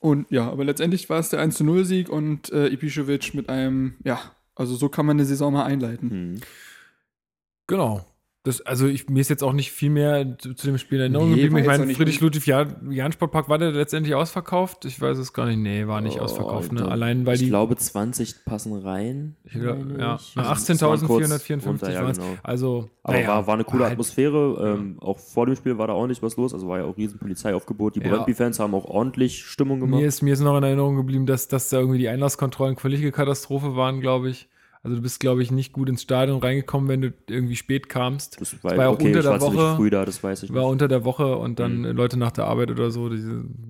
Und 0.00 0.30
ja, 0.30 0.50
aber 0.50 0.64
letztendlich 0.64 1.08
war 1.10 1.18
es 1.18 1.28
der 1.28 1.40
1-0-Sieg 1.46 2.08
und 2.08 2.50
äh, 2.52 2.68
Ibišević 2.68 3.36
mit 3.36 3.48
einem, 3.50 3.96
ja, 4.02 4.18
also 4.54 4.74
so 4.74 4.88
kann 4.88 5.06
man 5.06 5.16
eine 5.16 5.26
Saison 5.26 5.52
mal 5.52 5.64
einleiten. 5.64 6.10
Hm. 6.10 6.40
Genau. 7.66 8.04
Das, 8.42 8.62
also 8.62 8.86
ich, 8.86 9.10
mir 9.10 9.20
ist 9.20 9.28
jetzt 9.28 9.42
auch 9.44 9.52
nicht 9.52 9.70
viel 9.70 9.90
mehr 9.90 10.38
zu, 10.38 10.54
zu 10.54 10.66
dem 10.66 10.78
Spiel 10.78 10.96
in 10.96 11.02
Erinnerung 11.02 11.28
Nee, 11.28 11.34
geblieben. 11.42 11.58
Ich 11.58 11.64
auch 11.64 11.66
meine, 11.72 11.84
nicht- 11.84 11.98
Friedrich 11.98 12.20
Ludwig 12.22 12.46
Jahn, 12.46 12.90
Jahn 12.90 13.12
Sportpark 13.12 13.50
war 13.50 13.58
der 13.58 13.70
letztendlich 13.72 14.14
ausverkauft. 14.14 14.86
Ich 14.86 14.98
weiß 14.98 15.18
es 15.18 15.34
gar 15.34 15.44
nicht. 15.44 15.58
Nee, 15.58 15.86
war 15.86 16.00
nicht 16.00 16.18
Oh, 16.20 16.22
ausverkauft. 16.22 16.72
Ne? 16.72 16.88
Allein 16.88 17.26
weil 17.26 17.34
ich 17.34 17.40
die. 17.42 17.48
glaube, 17.48 17.76
20 17.76 18.46
passen 18.46 18.72
rein. 18.78 19.36
ich 19.44 19.52
glaub, 19.52 19.76
meine 19.84 19.98
ja, 19.98 20.14
ich. 20.14 20.32
Also, 20.38 20.72
es 20.72 20.80
waren 20.80 21.00
kurz 21.06 21.26
18.454 21.30 21.66
runter, 21.66 21.92
ja, 21.92 22.10
genau. 22.10 22.24
Also, 22.42 22.88
Aber 23.02 23.12
naja, 23.12 23.28
war, 23.28 23.46
war 23.46 23.54
eine 23.54 23.64
coole 23.64 23.82
halt- 23.82 23.92
Atmosphäre. 23.92 24.74
Ähm, 24.78 24.96
auch 25.02 25.18
vor 25.18 25.44
dem 25.44 25.54
Spiel 25.56 25.76
war 25.76 25.88
da 25.88 25.92
ordentlich 25.92 26.22
was 26.22 26.38
los. 26.38 26.54
Also 26.54 26.66
war 26.66 26.78
ja 26.78 26.84
auch 26.86 26.96
riesen 26.96 27.18
Polizeiaufgebot. 27.18 27.96
Die 27.96 28.00
Ja. 28.00 28.08
Brøndby-Fans 28.08 28.58
haben 28.58 28.74
auch 28.74 28.86
ordentlich 28.86 29.44
Stimmung 29.44 29.80
gemacht. 29.80 30.00
Mir 30.00 30.06
ist, 30.08 30.22
mir 30.22 30.32
ist 30.32 30.40
noch 30.40 30.56
in 30.56 30.62
Erinnerung 30.62 30.96
geblieben, 30.96 31.26
dass, 31.26 31.48
dass 31.48 31.68
da 31.68 31.78
irgendwie 31.78 31.98
die 31.98 32.08
Einlasskontrollen 32.08 32.76
völlige 32.76 33.12
Katastrophe 33.12 33.76
waren, 33.76 34.00
glaube 34.00 34.30
ich. 34.30 34.48
Also 34.82 34.96
du 34.96 35.02
bist, 35.02 35.20
glaube 35.20 35.42
ich, 35.42 35.50
nicht 35.50 35.72
gut 35.74 35.88
ins 35.90 36.00
Stadion 36.02 36.40
reingekommen, 36.40 36.88
wenn 36.88 37.02
du 37.02 37.12
irgendwie 37.28 37.56
spät 37.56 37.88
kamst. 37.90 38.40
das 38.40 38.64
war, 38.64 38.76
war 38.78 38.88
auch 38.88 38.94
okay, 38.94 39.08
unter 39.08 39.18
ich 39.18 39.24
der 39.26 39.32
war 39.32 39.40
Woche. 39.42 39.76
früh 39.76 39.90
da, 39.90 40.04
das 40.06 40.22
weiß 40.24 40.42
ich 40.44 40.54
War 40.54 40.62
nicht. 40.62 40.70
unter 40.70 40.88
der 40.88 41.04
Woche 41.04 41.36
und 41.36 41.58
dann 41.58 41.80
Mhm. 41.82 41.84
Leute 41.96 42.18
nach 42.18 42.30
der 42.32 42.46
Arbeit 42.46 42.70
oder 42.70 42.90
so, 42.90 43.08
die 43.10 43.22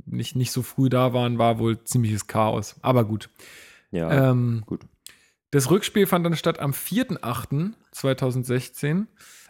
nicht, 0.06 0.36
nicht 0.36 0.52
so 0.52 0.62
früh 0.62 0.88
da 0.88 1.12
waren, 1.12 1.38
war 1.38 1.58
wohl 1.58 1.82
ziemliches 1.82 2.26
Chaos. 2.28 2.76
Aber 2.82 3.04
gut. 3.04 3.28
Ja, 3.90 4.30
Ähm, 4.30 4.62
gut. 4.66 4.82
Das 5.50 5.68
Rückspiel 5.68 6.06
fand 6.06 6.24
dann 6.24 6.36
statt 6.36 6.60
am 6.60 6.72
4.8.2016, 7.94 9.06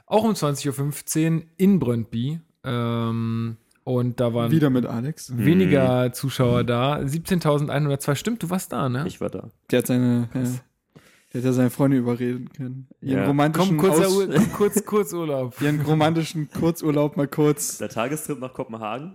auch 0.06 0.24
um 0.24 0.32
20.15 0.32 1.36
Uhr 1.36 1.42
in 1.56 1.78
Brøndby. 1.78 2.40
Ähm, 2.64 3.56
und 3.84 4.20
da 4.20 4.32
waren 4.34 4.50
Wieder 4.50 4.70
mit 4.70 4.86
Alex. 4.86 5.36
weniger 5.36 6.12
Zuschauer 6.12 6.64
da. 6.64 6.96
17.102. 7.00 8.14
Stimmt, 8.14 8.42
du 8.42 8.50
warst 8.50 8.72
da, 8.72 8.88
ne? 8.88 9.04
Ich 9.06 9.20
war 9.20 9.30
da. 9.30 9.48
Der 9.70 9.78
hat 9.80 9.86
seine, 9.86 10.28
äh, 10.34 10.44
der 11.32 11.40
hat 11.40 11.44
ja 11.46 11.52
seine 11.52 11.70
Freunde 11.70 11.96
überreden 11.96 12.50
können. 12.52 12.88
Ihren 13.00 13.18
Ja. 13.20 13.26
romantischen, 13.26 13.76
Komm, 13.76 13.90
kurzer 13.90 14.06
Aus- 14.08 14.16
Ur 14.16 14.28
kurz, 14.56 14.84
Kurzurlaub. 14.84 15.60
ihren 15.60 15.80
romantischen 15.82 16.50
Kurzurlaub 16.50 17.16
mal 17.16 17.28
kurz. 17.28 17.78
Der 17.78 17.88
Tagestrip 17.88 18.38
nach 18.40 18.52
Kopenhagen 18.52 19.12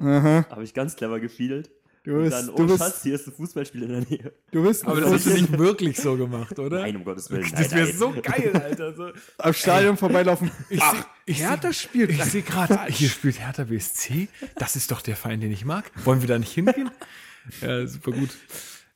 habe 0.49 0.63
ich 0.63 0.73
ganz 0.73 0.95
clever 0.95 1.19
gefiedelt. 1.19 1.69
Du 2.03 2.17
Und 2.17 2.23
bist, 2.25 2.33
dann, 2.37 2.49
oh 2.51 2.55
du 2.57 2.67
bist, 2.67 2.77
Schatz, 2.77 3.01
hier 3.01 3.15
ist 3.15 3.25
ein 3.27 3.33
Fußballspiel 3.33 3.81
in 3.81 3.89
der 3.89 4.01
Nähe. 4.01 4.31
du 4.51 4.61
bist 4.63 4.85
Aber 4.85 5.01
das 5.01 5.11
hast 5.11 5.25
du 5.25 5.31
nicht 5.31 5.57
wirklich 5.57 5.97
so 5.97 6.15
gemacht, 6.15 6.59
oder? 6.59 6.81
Nein, 6.81 6.97
um 6.97 7.03
Gottes 7.03 7.31
Willen. 7.31 7.41
Das 7.49 7.53
nein, 7.53 7.71
wäre 7.71 7.87
nein. 7.87 7.97
so 7.97 8.13
geil, 8.21 8.51
Alter. 8.63 8.93
So. 8.93 9.09
am 9.39 9.53
Stadion 9.53 9.97
vorbeilaufen. 9.97 10.51
Ich 10.69 10.79
Ach, 10.83 11.03
ich 11.25 11.39
Hertha 11.39 11.69
seh- 11.69 11.73
spielt. 11.73 12.11
Ich 12.11 12.23
sehe 12.25 12.43
gerade, 12.43 12.79
hier 12.89 13.09
spielt 13.09 13.39
Hertha 13.39 13.63
BSC. 13.63 14.27
Das 14.55 14.75
ist 14.75 14.91
doch 14.91 15.01
der 15.01 15.15
Verein, 15.15 15.41
den 15.41 15.51
ich 15.51 15.65
mag. 15.65 15.89
Wollen 16.05 16.21
wir 16.21 16.27
da 16.27 16.37
nicht 16.37 16.51
hingehen? 16.53 16.91
Ja, 17.61 17.87
super 17.87 18.11
gut. 18.11 18.29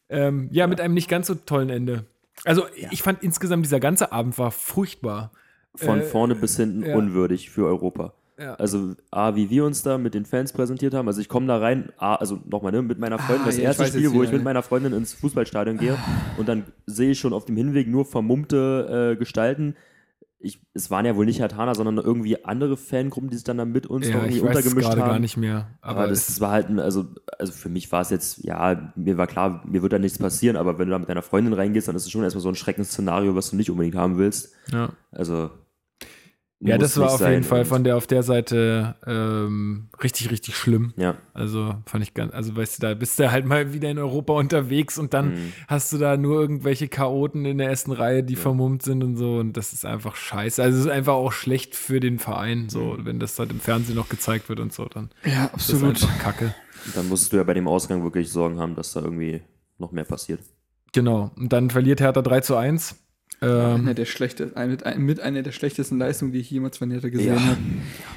Ähm, 0.09 0.47
ja, 0.51 0.67
mit 0.67 0.79
einem 0.79 0.93
nicht 0.93 1.09
ganz 1.09 1.25
so 1.27 1.33
tollen 1.35 1.69
Ende. 1.71 2.05
Also, 2.45 2.65
ich 2.91 3.03
fand 3.03 3.23
insgesamt, 3.23 3.65
dieser 3.65 3.79
ganze 3.79 4.11
Abend 4.11 4.37
war 4.37 4.51
furchtbar. 4.51 5.31
Von 5.75 5.99
Äh, 5.99 6.03
vorne 6.03 6.35
bis 6.35 6.57
hinten 6.57 6.83
ja. 6.83 6.95
unwürdig 6.95 7.49
für 7.49 7.65
Europa. 7.65 8.13
Ja. 8.39 8.55
Also, 8.55 8.95
A, 9.11 9.35
wie 9.35 9.49
wir 9.49 9.65
uns 9.65 9.83
da 9.83 9.97
mit 9.97 10.13
den 10.13 10.25
Fans 10.25 10.53
präsentiert 10.53 10.93
haben. 10.93 11.07
Also, 11.07 11.19
ich 11.21 11.27
komme 11.27 11.47
da 11.47 11.57
rein, 11.57 11.89
A, 11.97 12.15
also 12.15 12.39
nochmal, 12.49 12.71
ne, 12.71 12.81
mit 12.81 12.97
meiner 12.97 13.19
Freundin, 13.19 13.43
Ah, 13.43 13.47
das 13.47 13.57
ja, 13.57 13.63
erste 13.63 13.85
Spiel, 13.85 14.11
wo 14.13 14.23
ich 14.23 14.31
mit 14.31 14.39
ja. 14.39 14.43
meiner 14.43 14.63
Freundin 14.63 14.93
ins 14.93 15.13
Fußballstadion 15.13 15.77
gehe 15.77 15.97
und 16.37 16.47
dann 16.47 16.63
sehe 16.85 17.11
ich 17.11 17.19
schon 17.19 17.33
auf 17.33 17.45
dem 17.45 17.57
Hinweg 17.57 17.87
nur 17.87 18.05
vermummte 18.05 19.13
äh, 19.13 19.17
Gestalten. 19.17 19.75
Ich, 20.41 20.61
es 20.73 20.89
waren 20.89 21.05
ja 21.05 21.15
wohl 21.17 21.25
nicht 21.25 21.39
Hertaner, 21.39 21.75
sondern 21.75 21.97
irgendwie 21.97 22.45
andere 22.45 22.77
Fangruppen, 22.77 23.29
die 23.29 23.35
sich 23.35 23.43
dann 23.43 23.57
da 23.57 23.65
mit 23.65 23.87
uns 23.87 24.07
noch 24.13 24.13
Ja, 24.13 24.19
irgendwie 24.21 24.37
ich 24.37 24.43
weiß 24.43 24.59
es 24.59 24.65
untergemischt 24.65 24.89
haben. 25.01 25.09
gar 25.09 25.19
nicht 25.19 25.35
mehr. 25.37 25.77
Aber, 25.81 25.99
Aber, 26.01 26.07
das, 26.07 26.29
es, 26.29 26.39
war 26.39 26.51
halt, 26.51 26.69
ein- 26.69 26.79
also, 26.79 27.07
also 27.37 27.51
für 27.51 27.67
mich 27.67 27.91
war 27.91 28.01
es 28.01 28.09
jetzt, 28.09 28.37
ja, 28.45 28.93
mir 28.95 29.17
war 29.17 29.27
klar, 29.27 29.63
mir 29.67 29.81
wird 29.81 29.91
da 29.91 29.99
nichts 29.99 30.17
passieren, 30.17 30.55
aber 30.55 30.79
wenn 30.79 30.87
du 30.87 30.91
da 30.91 30.99
mit 30.99 31.09
deiner 31.09 31.21
Freundin 31.23 31.53
reingehst, 31.53 31.89
dann 31.89 31.95
ist 31.97 32.05
es 32.05 32.11
schon 32.11 32.23
erstmal 32.23 32.41
so 32.41 32.49
ein 32.49 32.55
Schreckensszenario, 32.55 33.35
was 33.35 33.49
du 33.49 33.57
nicht 33.57 33.69
unbedingt 33.69 33.95
haben 33.95 34.17
willst. 34.17 34.53
ja. 34.71 34.89
Also, 35.11 35.49
Ja, 36.61 36.77
das 36.77 36.97
war 36.99 37.11
auf 37.13 37.21
jeden 37.21 37.43
Fall 37.43 37.63
von 37.63 37.85
der 37.85 37.95
auf 37.95 38.05
der 38.05 38.21
Seite 38.21 38.95
ähm, 39.07 39.87
richtig, 40.03 40.29
richtig 40.29 40.57
schlimm. 40.57 40.93
Ja. 40.97 41.15
Also 41.33 41.75
fand 41.85 42.03
ich 42.03 42.13
ganz, 42.13 42.33
also 42.33 42.53
weißt 42.55 42.77
du, 42.83 42.87
da 42.87 42.93
bist 42.95 43.17
du 43.17 43.31
halt 43.31 43.45
mal 43.45 43.71
wieder 43.71 43.89
in 43.89 43.97
Europa 43.97 44.33
unterwegs 44.33 44.97
und 44.97 45.13
dann 45.13 45.29
Mhm. 45.29 45.53
hast 45.69 45.93
du 45.93 45.97
da 45.97 46.17
nur 46.17 46.41
irgendwelche 46.41 46.89
Chaoten 46.89 47.45
in 47.45 47.59
der 47.59 47.69
ersten 47.69 47.93
Reihe, 47.93 48.23
die 48.23 48.35
vermummt 48.35 48.81
sind 48.83 49.03
und 49.05 49.15
so 49.15 49.37
und 49.37 49.53
das 49.55 49.71
ist 49.71 49.85
einfach 49.85 50.17
scheiße. 50.17 50.61
Also 50.61 50.79
es 50.79 50.85
ist 50.85 50.91
einfach 50.91 51.13
auch 51.13 51.31
schlecht 51.31 51.75
für 51.75 52.01
den 52.01 52.19
Verein, 52.19 52.67
so 52.67 52.95
Mhm. 52.97 53.05
wenn 53.05 53.19
das 53.19 53.39
halt 53.39 53.51
im 53.51 53.61
Fernsehen 53.61 53.95
noch 53.95 54.09
gezeigt 54.09 54.49
wird 54.49 54.59
und 54.59 54.73
so, 54.73 54.83
dann 54.85 55.11
Ja, 55.23 55.45
ist 55.55 55.71
das 55.71 55.81
einfach 55.81 56.19
Kacke. 56.19 56.53
Und 56.85 56.97
dann 56.97 57.07
musstest 57.07 57.31
du 57.31 57.37
ja 57.37 57.43
bei 57.43 57.53
dem 57.53 57.69
Ausgang 57.69 58.03
wirklich 58.03 58.29
Sorgen 58.31 58.59
haben, 58.59 58.75
dass 58.75 58.91
da 58.91 59.01
irgendwie 59.01 59.41
noch 59.77 59.93
mehr 59.93 60.03
passiert. 60.03 60.41
Genau. 60.91 61.31
Und 61.37 61.53
dann 61.53 61.69
verliert 61.69 62.01
Hertha 62.01 62.21
3 62.21 62.41
zu 62.41 62.55
1. 62.57 62.95
Einer 63.41 63.75
Ähm, 63.75 63.95
der 63.95 64.05
schlechte, 64.05 64.51
ein- 64.55 64.69
mit, 64.69 64.85
ein- 64.85 65.01
mit 65.01 65.19
einer 65.21 65.41
der 65.43 65.51
schlechtesten 65.53 65.97
Leistungen, 65.97 66.33
die 66.33 66.39
ich 66.39 66.51
jemals 66.51 66.77
von 66.77 66.91
Hertha 66.91 67.07
gesehen 67.09 67.35
Ja. 67.35 67.41
habe. 67.41 67.57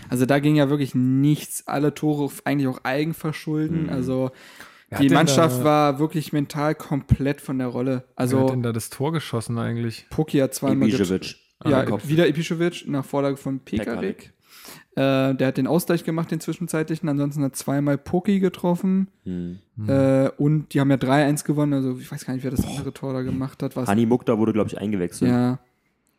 Also 0.09 0.27
da 0.27 0.39
ging 0.41 0.57
ja 0.57 0.69
wirklich 0.69 0.95
nichts, 0.97 1.63
alle 1.67 1.95
Tore 1.95 2.29
eigentlich 2.45 2.67
auch 2.69 2.81
Eigenverschulden. 2.85 3.85
Mhm. 3.85 3.89
Also 3.91 4.31
die 5.01 5.09
Mannschaft 5.09 5.61
da, 5.61 5.65
war 5.65 5.99
wirklich 6.01 6.33
mental 6.33 6.75
komplett 6.75 7.41
von 7.41 7.59
der 7.59 7.69
Rolle. 7.69 8.05
Wer 8.17 8.25
hat 8.27 8.33
denn 8.33 8.39
Also 8.41 8.57
da 8.63 8.73
das 8.73 8.91
Tor 8.91 9.13
geschossen 9.13 9.59
eigentlich? 9.59 10.07
Poki 10.11 10.39
hat 10.39 10.55
zweimal 10.55 10.89
Ibišević. 10.89 11.37
Ja, 11.65 11.87
wieder 12.09 12.27
Ibišević 12.27 12.89
nach 12.89 13.05
Vorlage 13.05 13.37
von 13.37 13.61
Pekarik. 13.61 14.33
Äh, 14.95 15.35
der 15.35 15.47
hat 15.49 15.57
den 15.57 15.67
Ausgleich 15.67 16.05
gemacht, 16.05 16.31
den 16.31 16.41
zwischenzeitlichen. 16.41 17.09
Ansonsten 17.09 17.43
hat 17.43 17.57
zweimal 17.57 17.97
Poki 17.99 18.41
getroffen. 18.41 19.09
Hm. 19.25 19.59
Äh, 19.87 20.29
und 20.37 20.75
die 20.75 20.81
haben 20.81 20.91
ja 20.91 20.97
3-1 20.97 21.45
gewonnen. 21.45 21.73
Also 21.73 21.99
ich 21.99 22.11
weiß 22.13 22.27
gar 22.27 22.35
nicht, 22.35 22.43
wer 22.45 22.51
das 22.51 22.65
andere 22.67 22.93
Tor 22.93 23.13
da 23.15 23.23
gemacht 23.23 23.63
hat. 23.63 23.75
Was, 23.77 23.89
Hani 23.89 24.05
Mukta 24.07 24.37
wurde, 24.39 24.53
glaube 24.53 24.69
ich, 24.69 24.79
eingewechselt. 24.79 25.31
ja. 25.31 25.59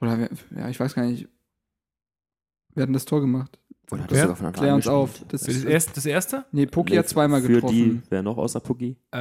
Oder 0.01 0.17
wer, 0.19 0.29
ja, 0.59 0.69
ich 0.69 0.79
weiß 0.79 0.95
gar 0.95 1.05
nicht. 1.05 1.27
Wer 2.75 2.81
hat 2.83 2.87
denn 2.89 2.93
das 2.93 3.05
Tor 3.05 3.21
gemacht? 3.21 3.59
Oder 3.91 4.03
hat 4.03 4.11
Wer? 4.11 4.15
das 4.15 4.21
sogar 4.23 4.35
von 4.37 4.45
Anfang 4.47 4.63
Klär 4.63 4.75
uns 4.75 4.87
auf. 4.87 5.19
Das 5.29 5.41
Das, 5.43 5.55
ist, 5.55 5.65
erste, 5.65 5.93
das 5.93 6.05
erste? 6.07 6.45
nee, 6.51 6.65
Poki 6.65 6.93
Nee, 6.93 6.99
hat 6.99 7.07
zweimal 7.07 7.41
Für 7.41 7.47
die, 7.49 7.53
getroffen. 7.53 8.03
wer 8.09 8.23
noch 8.23 8.37
außer 8.37 8.59
Pucki? 8.59 8.97
Äh, 9.11 9.17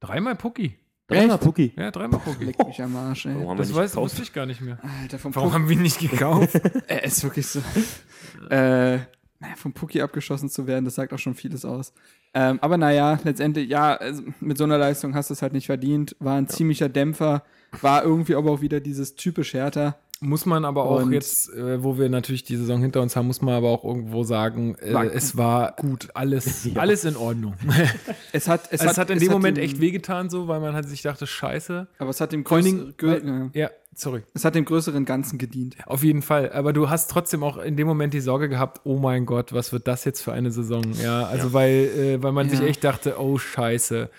dreimal 0.00 0.34
Pucki. 0.36 0.74
Dreimal 1.10 1.38
Pucki. 1.38 1.72
Ja, 1.76 1.90
dreimal 1.90 2.20
Pucki. 2.20 2.44
Leck 2.44 2.66
mich 2.66 2.80
am 2.82 2.96
Arsch, 2.96 3.26
ey. 3.26 3.34
Warum 3.36 3.58
Das 3.58 3.74
weiß, 3.74 3.96
wusste 3.96 4.22
ich 4.22 4.32
gar 4.32 4.46
nicht 4.46 4.60
mehr. 4.60 4.78
Alter, 5.02 5.18
vom 5.18 5.34
Warum 5.34 5.50
Pucki. 5.50 5.60
haben 5.62 5.68
wir 5.68 5.76
ihn 5.76 5.82
nicht 5.82 5.98
gekauft? 5.98 6.60
Er 6.86 7.04
ist 7.04 7.22
wirklich 7.22 7.46
so. 7.46 7.60
äh, 8.50 8.98
naja, 9.42 9.56
vom 9.56 9.72
Pucki 9.72 10.00
abgeschossen 10.02 10.48
zu 10.48 10.66
werden, 10.66 10.84
das 10.84 10.94
sagt 10.94 11.12
auch 11.12 11.18
schon 11.18 11.34
vieles 11.34 11.64
aus. 11.64 11.92
Ähm, 12.32 12.58
aber 12.60 12.76
naja, 12.76 13.18
letztendlich, 13.24 13.68
ja, 13.68 13.94
also 13.96 14.22
mit 14.40 14.56
so 14.58 14.64
einer 14.64 14.78
Leistung 14.78 15.14
hast 15.14 15.30
du 15.30 15.34
es 15.34 15.42
halt 15.42 15.52
nicht 15.52 15.66
verdient. 15.66 16.14
War 16.20 16.36
ein 16.36 16.48
ziemlicher 16.48 16.88
Dämpfer. 16.88 17.42
War 17.80 18.04
irgendwie 18.04 18.34
aber 18.36 18.50
auch 18.52 18.60
wieder 18.60 18.80
dieses 18.80 19.14
typisch 19.16 19.54
Härter. 19.54 19.98
Muss 20.22 20.44
man 20.44 20.66
aber 20.66 20.84
auch 20.84 21.00
Und- 21.02 21.12
jetzt, 21.12 21.48
äh, 21.54 21.82
wo 21.82 21.96
wir 21.96 22.10
natürlich 22.10 22.44
die 22.44 22.56
Saison 22.56 22.82
hinter 22.82 23.00
uns 23.00 23.16
haben, 23.16 23.26
muss 23.26 23.40
man 23.40 23.54
aber 23.54 23.68
auch 23.70 23.84
irgendwo 23.84 24.22
sagen, 24.22 24.74
äh, 24.76 24.92
War 24.92 25.04
es 25.06 25.34
war 25.38 25.72
gut, 25.76 26.08
alles, 26.12 26.68
alles 26.76 27.06
in 27.06 27.16
Ordnung. 27.16 27.54
Es 28.32 28.46
hat, 28.46 28.68
es 28.70 28.82
Es, 28.84 28.98
hat, 28.98 29.08
in 29.08 29.18
dem 29.18 29.32
Moment 29.32 29.56
dem, 29.56 29.64
echt 29.64 29.80
wehgetan, 29.80 30.28
so, 30.28 30.46
weil 30.46 30.60
man 30.60 30.74
hat 30.74 30.86
sich 30.86 31.00
dachte, 31.00 31.26
scheiße. 31.26 31.88
Aber 31.98 32.10
es 32.10 32.20
hat 32.20 32.32
dem, 32.32 32.44
größeren, 32.44 32.94
grö- 32.98 33.48
Ja, 33.54 33.70
sorry. 33.94 34.22
es 34.34 34.44
hat 34.44 34.54
dem 34.54 34.66
größeren 34.66 35.06
Ganzen 35.06 35.38
gedient. 35.38 35.76
Auf 35.86 36.04
jeden 36.04 36.20
Fall. 36.20 36.52
Aber 36.52 36.74
du 36.74 36.90
hast 36.90 37.10
trotzdem 37.10 37.42
auch 37.42 37.56
in 37.56 37.76
dem 37.78 37.86
Moment 37.88 38.12
die 38.12 38.20
Sorge 38.20 38.50
gehabt, 38.50 38.82
oh 38.84 38.98
mein 38.98 39.24
Gott, 39.24 39.54
was 39.54 39.72
wird 39.72 39.88
das 39.88 40.04
jetzt 40.04 40.20
für 40.20 40.32
eine 40.34 40.50
Saison? 40.50 40.82
Ja, 41.02 41.24
also 41.24 41.54
weil, 41.54 41.70
äh, 41.96 42.22
weil 42.22 42.32
man 42.32 42.50
sich 42.50 42.60
Ja. 42.60 42.66
echt 42.66 42.84
dachte, 42.84 43.18
oh 43.18 43.38
scheiße. 43.38 44.10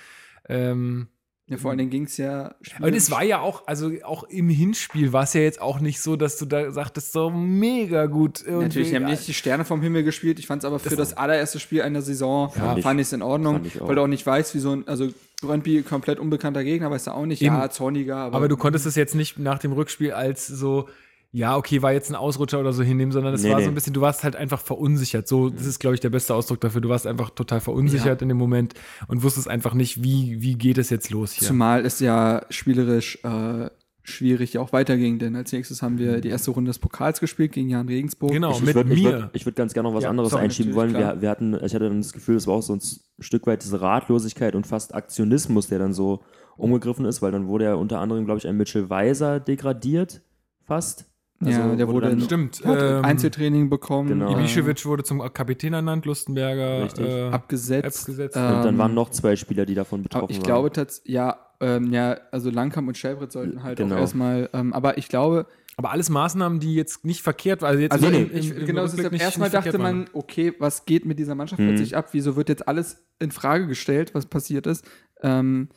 Ähm, 0.50 1.08
Ja, 1.52 1.58
vor 1.58 1.70
allen 1.72 1.78
Dingen 1.80 1.90
ging 1.90 2.06
es 2.06 2.16
ja. 2.18 2.56
Und 2.80 2.96
es 2.96 3.12
war 3.12 3.24
ja 3.24 3.40
auch, 3.42 3.68
also 3.68 3.92
auch 4.04 4.24
im 4.24 4.48
Hinspiel 4.50 5.12
war 5.14 5.24
es 5.24 5.34
ja 5.34 5.42
jetzt 5.42 5.62
auch 5.62 5.80
nicht 5.82 6.00
so, 6.02 6.16
dass 6.16 6.38
du 6.38 6.46
da 6.46 6.72
sagtest, 6.72 7.12
so 7.12 7.30
mega 7.30 8.06
gut. 8.06 8.42
irgendwie. 8.46 8.64
Natürlich, 8.64 8.90
die 8.90 8.96
haben 8.96 9.06
nicht 9.06 9.28
die 9.28 9.34
Sterne 9.34 9.66
vom 9.66 9.82
Himmel 9.82 10.04
gespielt. 10.04 10.40
Ich 10.40 10.48
fand 10.48 10.64
es 10.64 10.66
aber 10.66 10.80
für 10.80 10.96
das, 10.96 11.12
allererste 11.18 11.60
Spiel 11.60 11.82
einer 11.82 12.02
Saison, 12.02 12.52
Ja. 12.56 12.78
fand 12.78 13.00
ich 13.02 13.08
es 13.08 13.14
in 13.14 13.22
Ordnung, 13.22 13.62
auch. 13.82 13.88
weil 13.88 13.96
du 13.96 14.02
auch 14.02 14.08
nicht 14.08 14.26
weißt, 14.26 14.56
wie 14.56 14.60
so 14.60 14.72
ein, 14.72 14.88
also 14.88 15.10
Brøndby 15.42 15.82
komplett 15.82 16.20
unbekannter 16.20 16.64
Gegner, 16.64 16.90
weißt 16.90 17.08
du 17.08 17.12
auch 17.12 17.26
nicht, 17.26 17.42
ja, 17.42 17.62
Eben. 17.64 17.72
zorniger, 17.72 18.16
aber, 18.18 18.38
Aber 18.38 18.48
du 18.48 18.56
konntest 18.58 18.86
es 18.86 18.96
jetzt 18.96 19.16
nicht 19.16 19.38
nach 19.40 19.60
dem 19.60 19.74
Rückspiel 19.74 20.14
als 20.14 20.48
so, 20.48 20.88
ja, 21.34 21.56
okay, 21.56 21.82
war 21.82 21.94
jetzt 21.94 22.10
ein 22.10 22.16
Ausrutscher 22.16 22.60
oder 22.60 22.74
so 22.74 22.84
hinnehmen, 22.84 23.12
sondern 23.14 23.34
es 23.34 23.44
Nee, 23.44 23.52
war 23.52 23.60
so 23.60 23.66
nee. 23.66 23.72
ein 23.72 23.76
bisschen, 23.76 23.94
du 23.94 24.02
warst 24.02 24.24
halt 24.24 24.36
einfach 24.36 24.60
verunsichert. 24.60 25.28
So, 25.30 25.50
das 25.50 25.66
ist, 25.66 25.80
glaube 25.80 25.94
ich, 25.94 26.02
der 26.02 26.10
beste 26.10 26.36
Ausdruck 26.36 26.60
dafür. 26.60 26.82
Du 26.82 26.90
warst 26.90 27.08
einfach 27.08 27.30
total 27.30 27.62
verunsichert 27.62 28.22
in 28.22 28.28
dem 28.28 28.38
Moment 28.38 28.74
und 29.08 29.24
wusstest 29.24 29.48
einfach 29.48 29.74
nicht, 29.74 30.04
wie, 30.04 30.42
wie 30.42 30.56
geht 30.56 30.78
es 30.78 30.90
jetzt 30.90 31.10
los 31.10 31.32
hier. 31.32 31.48
zumal 31.48 31.86
es 31.86 32.00
ja 32.02 32.46
spielerisch 32.50 33.20
äh, 33.24 33.70
schwierig 34.04 34.54
ja 34.54 34.62
auch 34.62 34.74
weiterging, 34.74 35.20
denn 35.20 35.36
als 35.36 35.52
nächstes 35.54 35.82
haben 35.82 36.00
wir 36.00 36.20
die 36.22 36.30
erste 36.30 36.52
Runde 36.52 36.70
des 36.70 36.80
Pokals 36.80 37.20
gespielt 37.20 37.52
gegen 37.54 37.70
Jan 37.70 37.88
Regensburg. 37.88 38.32
Genau, 38.32 38.52
Ich, 38.52 38.60
mit 38.62 38.70
ich 38.70 38.76
würde 38.76 38.94
ich 38.94 39.04
mir. 39.04 39.12
würd, 39.12 39.30
ich 39.34 39.46
würd 39.46 39.56
ganz 39.56 39.74
gerne 39.74 39.88
noch 39.90 39.96
was 39.96 40.04
Ja, 40.04 40.10
anderes 40.10 40.32
sorry, 40.32 40.44
einschieben 40.46 40.74
wollen. 40.74 40.94
Wir, 40.94 41.22
wir 41.22 41.30
hatten, 41.30 41.54
ich 41.54 41.74
hatte 41.76 41.88
dann 41.88 42.02
das 42.02 42.12
Gefühl, 42.12 42.36
es 42.36 42.48
war 42.48 42.56
auch 42.56 42.64
so 42.64 42.74
ein 42.76 42.82
Stück 43.20 43.46
weit 43.48 43.64
diese 43.64 43.80
Ratlosigkeit 43.80 44.56
und 44.56 44.66
fast 44.68 44.96
Aktionismus, 44.96 45.68
der 45.68 45.80
dann 45.80 45.94
so 45.94 46.24
umgegriffen 46.58 47.06
ist, 47.06 47.22
weil 47.22 47.32
dann 47.32 47.48
wurde 47.48 47.66
ja 47.66 47.76
unter 47.76 48.00
anderem, 48.00 48.26
glaube 48.26 48.40
ich, 48.40 48.48
ein 48.48 48.58
Mitchell 48.58 48.90
Weiser 48.90 49.40
degradiert, 49.40 50.22
fast. 50.66 51.06
Ja, 51.44 51.76
der 51.76 51.88
wurde 51.88 52.08
dann, 52.10 52.20
in- 52.20 52.26
Stimmt. 52.26 52.62
Ähm, 52.64 53.04
Einzeltraining 53.04 53.70
bekommen, 53.70 54.10
Genau. 54.10 54.30
äh, 54.38 54.42
Ibišević 54.44 54.86
wurde 54.86 55.04
zum 55.04 55.20
Kapitän 55.34 55.74
ernannt, 55.74 56.06
Lustenberger 56.06 56.88
äh, 57.00 57.30
abgesetzt. 57.32 58.00
abgesetzt. 58.02 58.36
Äh, 58.36 58.40
Und 58.40 58.46
dann 58.64 58.68
Ähm, 58.70 58.78
waren 58.78 58.94
noch 58.94 59.10
zwei 59.10 59.36
Spieler, 59.36 59.66
die 59.66 59.74
davon 59.76 60.00
Aber 60.02 60.04
betroffen 60.04 60.28
ich 60.32 60.38
waren. 60.38 60.44
glaube 60.46 60.72
tatsächlich, 60.72 61.14
ja, 61.14 61.38
ähm, 61.60 61.92
ja, 61.92 62.18
also 62.32 62.50
Langkamp 62.52 62.88
und 62.88 62.98
Schelbrett 62.98 63.32
sollten 63.32 63.64
halt 63.64 63.78
Genau. 63.80 63.96
auch 63.96 64.00
erstmal, 64.00 64.50
ähm, 64.54 64.72
aber 64.74 64.98
ich 64.98 65.08
glaube, 65.10 65.48
Aber 65.78 65.92
alles 65.92 66.10
Maßnahmen, 66.10 66.60
die 66.60 66.76
jetzt 66.76 67.06
nicht 67.06 67.22
verkehrt 67.24 67.62
waren. 67.64 67.70
Also, 67.72 67.82
jetzt 67.82 67.92
also 67.94 68.10
nee, 68.10 68.24
im- 68.24 68.38
ich, 68.38 68.52
im 68.56 68.66
genau, 68.68 68.84
nicht- 68.84 69.00
erstmal 69.20 69.48
nicht 69.50 69.56
dachte 69.56 69.80
man, 69.80 70.06
okay, 70.14 70.54
was 70.60 70.86
geht 70.86 71.06
mit 71.06 71.18
dieser 71.18 71.34
Mannschaft 71.34 71.60
Mhm. 71.62 71.70
plötzlich 71.70 71.96
ab? 71.98 72.10
Wieso 72.12 72.36
wird 72.36 72.50
jetzt 72.50 72.68
alles 72.68 73.04
in 73.20 73.32
Frage 73.32 73.66
gestellt, 73.68 74.14
was 74.14 74.26
passiert 74.28 74.68
ist? 74.68 74.86
Ähm, 75.24 75.70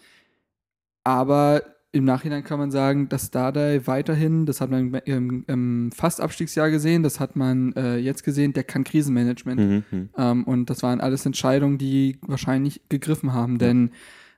aber 1.04 1.62
im 1.94 2.04
Nachhinein 2.04 2.42
kann 2.42 2.58
man 2.58 2.72
sagen, 2.72 3.08
dass 3.08 3.30
Dardai 3.30 3.82
weiterhin, 3.84 4.46
das 4.46 4.60
hat 4.60 4.68
man 4.68 4.92
im, 5.04 5.44
im, 5.46 5.92
Fast-Abstiegsjahr 5.92 6.70
gesehen, 6.70 7.04
das 7.04 7.20
hat 7.20 7.36
man 7.36 7.72
äh, 7.74 7.98
jetzt 7.98 8.24
gesehen, 8.24 8.52
der 8.52 8.64
kann 8.64 8.82
Krisenmanagement. 8.82 9.60
Mhm, 9.60 9.84
mhm. 9.90 10.08
Ähm, 10.18 10.44
und 10.44 10.70
das 10.70 10.82
waren 10.82 11.00
alles 11.00 11.24
Entscheidungen, 11.24 11.78
die 11.78 12.18
wahrscheinlich 12.22 12.88
gegriffen 12.88 13.32
haben, 13.32 13.58
denn 13.58 13.90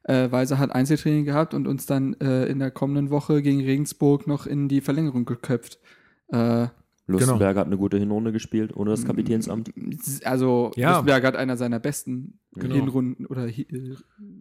äh, 0.02 0.30
Weiser 0.30 0.58
hat 0.58 0.70
Einzeltraining 0.70 1.24
gehabt 1.24 1.54
und 1.54 1.66
uns 1.66 1.86
dann 1.86 2.12
äh, 2.20 2.44
in 2.44 2.58
der 2.58 2.70
kommenden 2.70 3.08
Woche 3.08 3.40
gegen 3.40 3.64
Regensburg 3.64 4.26
noch 4.26 4.46
in 4.46 4.68
die 4.68 4.82
Verlängerung 4.82 5.24
geköpft. 5.24 5.78
Äh, 6.28 6.66
Lustenberger 7.06 7.60
hat 7.60 7.68
eine 7.68 7.78
gute 7.78 7.96
Hinrunde 7.96 8.32
gespielt, 8.32 8.76
ohne 8.76 8.90
das 8.90 9.06
Kapitänsamt. 9.06 9.72
also 10.24 10.72
Ja. 10.76 10.90
Lustenberg 10.90 11.24
hat 11.24 11.36
einer 11.36 11.56
seiner 11.56 11.78
besten 11.78 12.38
Genau. 12.62 12.74
Hinrunden 12.74 13.26
oder 13.26 13.46
äh, 13.46 13.64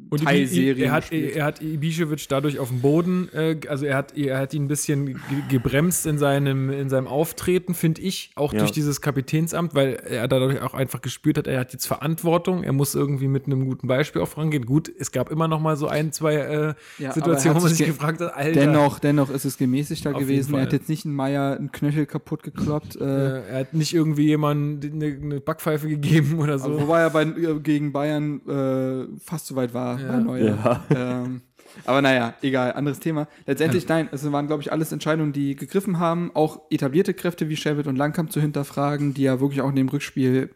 Und 0.09 0.23
Teilserien 0.23 0.87
er 0.87 0.91
hat, 0.91 1.03
gespielt. 1.09 1.35
er 1.35 1.45
hat 1.45 1.61
Ibišević 1.61 2.27
dadurch 2.29 2.59
auf 2.59 2.69
dem 2.69 2.81
Boden, 2.81 3.29
äh, 3.33 3.57
also 3.67 3.85
er 3.85 3.97
hat, 3.97 4.17
er 4.17 4.37
hat 4.39 4.53
ihn 4.53 4.65
ein 4.65 4.67
bisschen 4.67 5.05
ge- 5.07 5.15
gebremst 5.49 6.05
in 6.05 6.17
seinem, 6.17 6.69
in 6.69 6.89
seinem 6.89 7.07
Auftreten, 7.07 7.73
finde 7.73 8.01
ich, 8.01 8.31
auch 8.35 8.53
Ja. 8.53 8.59
durch 8.59 8.71
dieses 8.71 9.01
Kapitänsamt, 9.01 9.75
weil 9.75 9.93
er 9.95 10.27
dadurch 10.27 10.61
auch 10.61 10.73
einfach 10.73 11.01
gespürt 11.01 11.37
hat, 11.37 11.47
er 11.47 11.59
hat 11.59 11.73
jetzt 11.73 11.85
Verantwortung, 11.87 12.63
er 12.63 12.73
muss 12.73 12.95
irgendwie 12.95 13.27
mit 13.27 13.45
einem 13.47 13.65
guten 13.65 13.87
Beispiel 13.87 14.21
auch 14.21 14.27
vorangehen. 14.27 14.65
Gut, 14.65 14.91
es 14.97 15.11
gab 15.11 15.31
immer 15.31 15.47
noch 15.47 15.59
mal 15.59 15.75
so 15.75 15.87
ein, 15.87 16.11
zwei 16.11 16.35
äh, 16.35 16.73
Ja, 16.99 17.09
aber 17.09 17.13
Situationen, 17.13 17.57
wo 17.57 17.61
man 17.61 17.69
sich 17.69 17.77
sich 17.77 17.87
ge- 17.87 17.95
gefragt 17.95 18.21
hat, 18.21 18.33
Alter, 18.35 18.59
Dennoch, 18.59 18.99
dennoch 18.99 19.29
ist 19.29 19.45
es 19.45 19.57
gemäßigter 19.57 20.13
gewesen. 20.13 20.53
Er 20.55 20.61
hat 20.61 20.73
jetzt 20.73 20.89
nicht 20.89 21.05
einen 21.05 21.15
Meier 21.15 21.57
einen 21.57 21.71
Knöchel 21.71 22.05
kaputt 22.05 22.43
gekloppt. 22.43 22.95
Äh, 22.95 23.41
er 23.49 23.59
hat 23.59 23.73
nicht 23.73 23.93
irgendwie 23.93 24.25
jemandem 24.27 24.93
eine, 24.93 25.05
eine 25.21 25.39
Backpfeife 25.41 25.87
gegeben 25.89 26.39
oder 26.39 26.59
so. 26.59 26.79
Wobei 26.79 27.01
er 27.01 27.09
bei, 27.09 27.23
äh, 27.23 27.59
gegen 27.61 27.91
Bayern 27.91 28.04
äh, 28.05 29.19
fast 29.19 29.47
so 29.47 29.55
weit 29.55 29.73
war, 29.73 29.99
Ja. 29.99 30.07
bei 30.11 30.19
Neuer. 30.19 30.83
Ja. 30.89 31.23
Ähm, 31.23 31.41
aber 31.85 32.01
naja, 32.01 32.33
egal, 32.41 32.73
anderes 32.73 32.99
Thema. 32.99 33.27
Letztendlich, 33.45 33.87
nein, 33.87 34.07
es 34.11 34.29
waren, 34.31 34.47
glaube 34.47 34.61
ich, 34.61 34.71
alles 34.71 34.91
Entscheidungen, 34.91 35.33
die 35.33 35.55
gegriffen 35.55 35.99
haben, 35.99 36.31
auch 36.33 36.61
etablierte 36.69 37.13
Kräfte 37.13 37.49
wie 37.49 37.57
Sherbet 37.57 37.87
und 37.87 37.97
Langkamp 37.97 38.31
zu 38.31 38.39
hinterfragen, 38.39 39.13
die 39.13 39.23
ja 39.23 39.39
wirklich 39.41 39.61
auch 39.61 39.69
in 39.69 39.75
dem 39.75 39.89
Rückspiel 39.89 40.51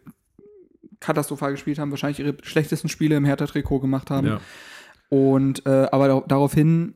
katastrophal 1.02 1.52
gespielt 1.52 1.80
haben, 1.80 1.92
wahrscheinlich 1.92 2.20
ihre 2.20 2.38
schlechtesten 2.44 2.90
Spiele 2.90 3.16
im 3.16 3.26
Hertha-Trikot 3.26 3.80
gemacht 3.80 4.10
haben. 4.10 4.28
ja. 4.28 4.40
Und 5.10 5.66
äh, 5.66 5.88
aber 5.92 6.08
da, 6.08 6.24
daraufhin, 6.28 6.94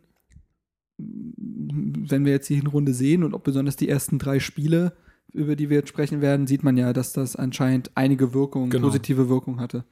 wenn 0.98 2.26
wir 2.26 2.32
jetzt 2.34 2.50
die 2.50 2.56
Hinrunde 2.56 2.94
sehen 2.94 3.24
und 3.24 3.34
auch 3.34 3.42
besonders 3.42 3.76
die 3.76 3.90
ersten 3.90 4.20
drei 4.20 4.40
Spiele, 4.40 4.94
über 5.34 5.56
die 5.56 5.70
wir 5.70 5.78
jetzt 5.78 5.90
sprechen 5.90 6.22
werden, 6.22 6.48
sieht 6.48 6.64
man 6.64 6.78
ja, 6.78 6.94
dass 6.94 7.12
das 7.14 7.36
anscheinend 7.36 7.92
einige 7.96 8.34
Wirkung, 8.34 8.70
Genau. 8.70 8.88
positive 8.88 9.30
Wirkung 9.30 9.60
hatte. 9.60 9.84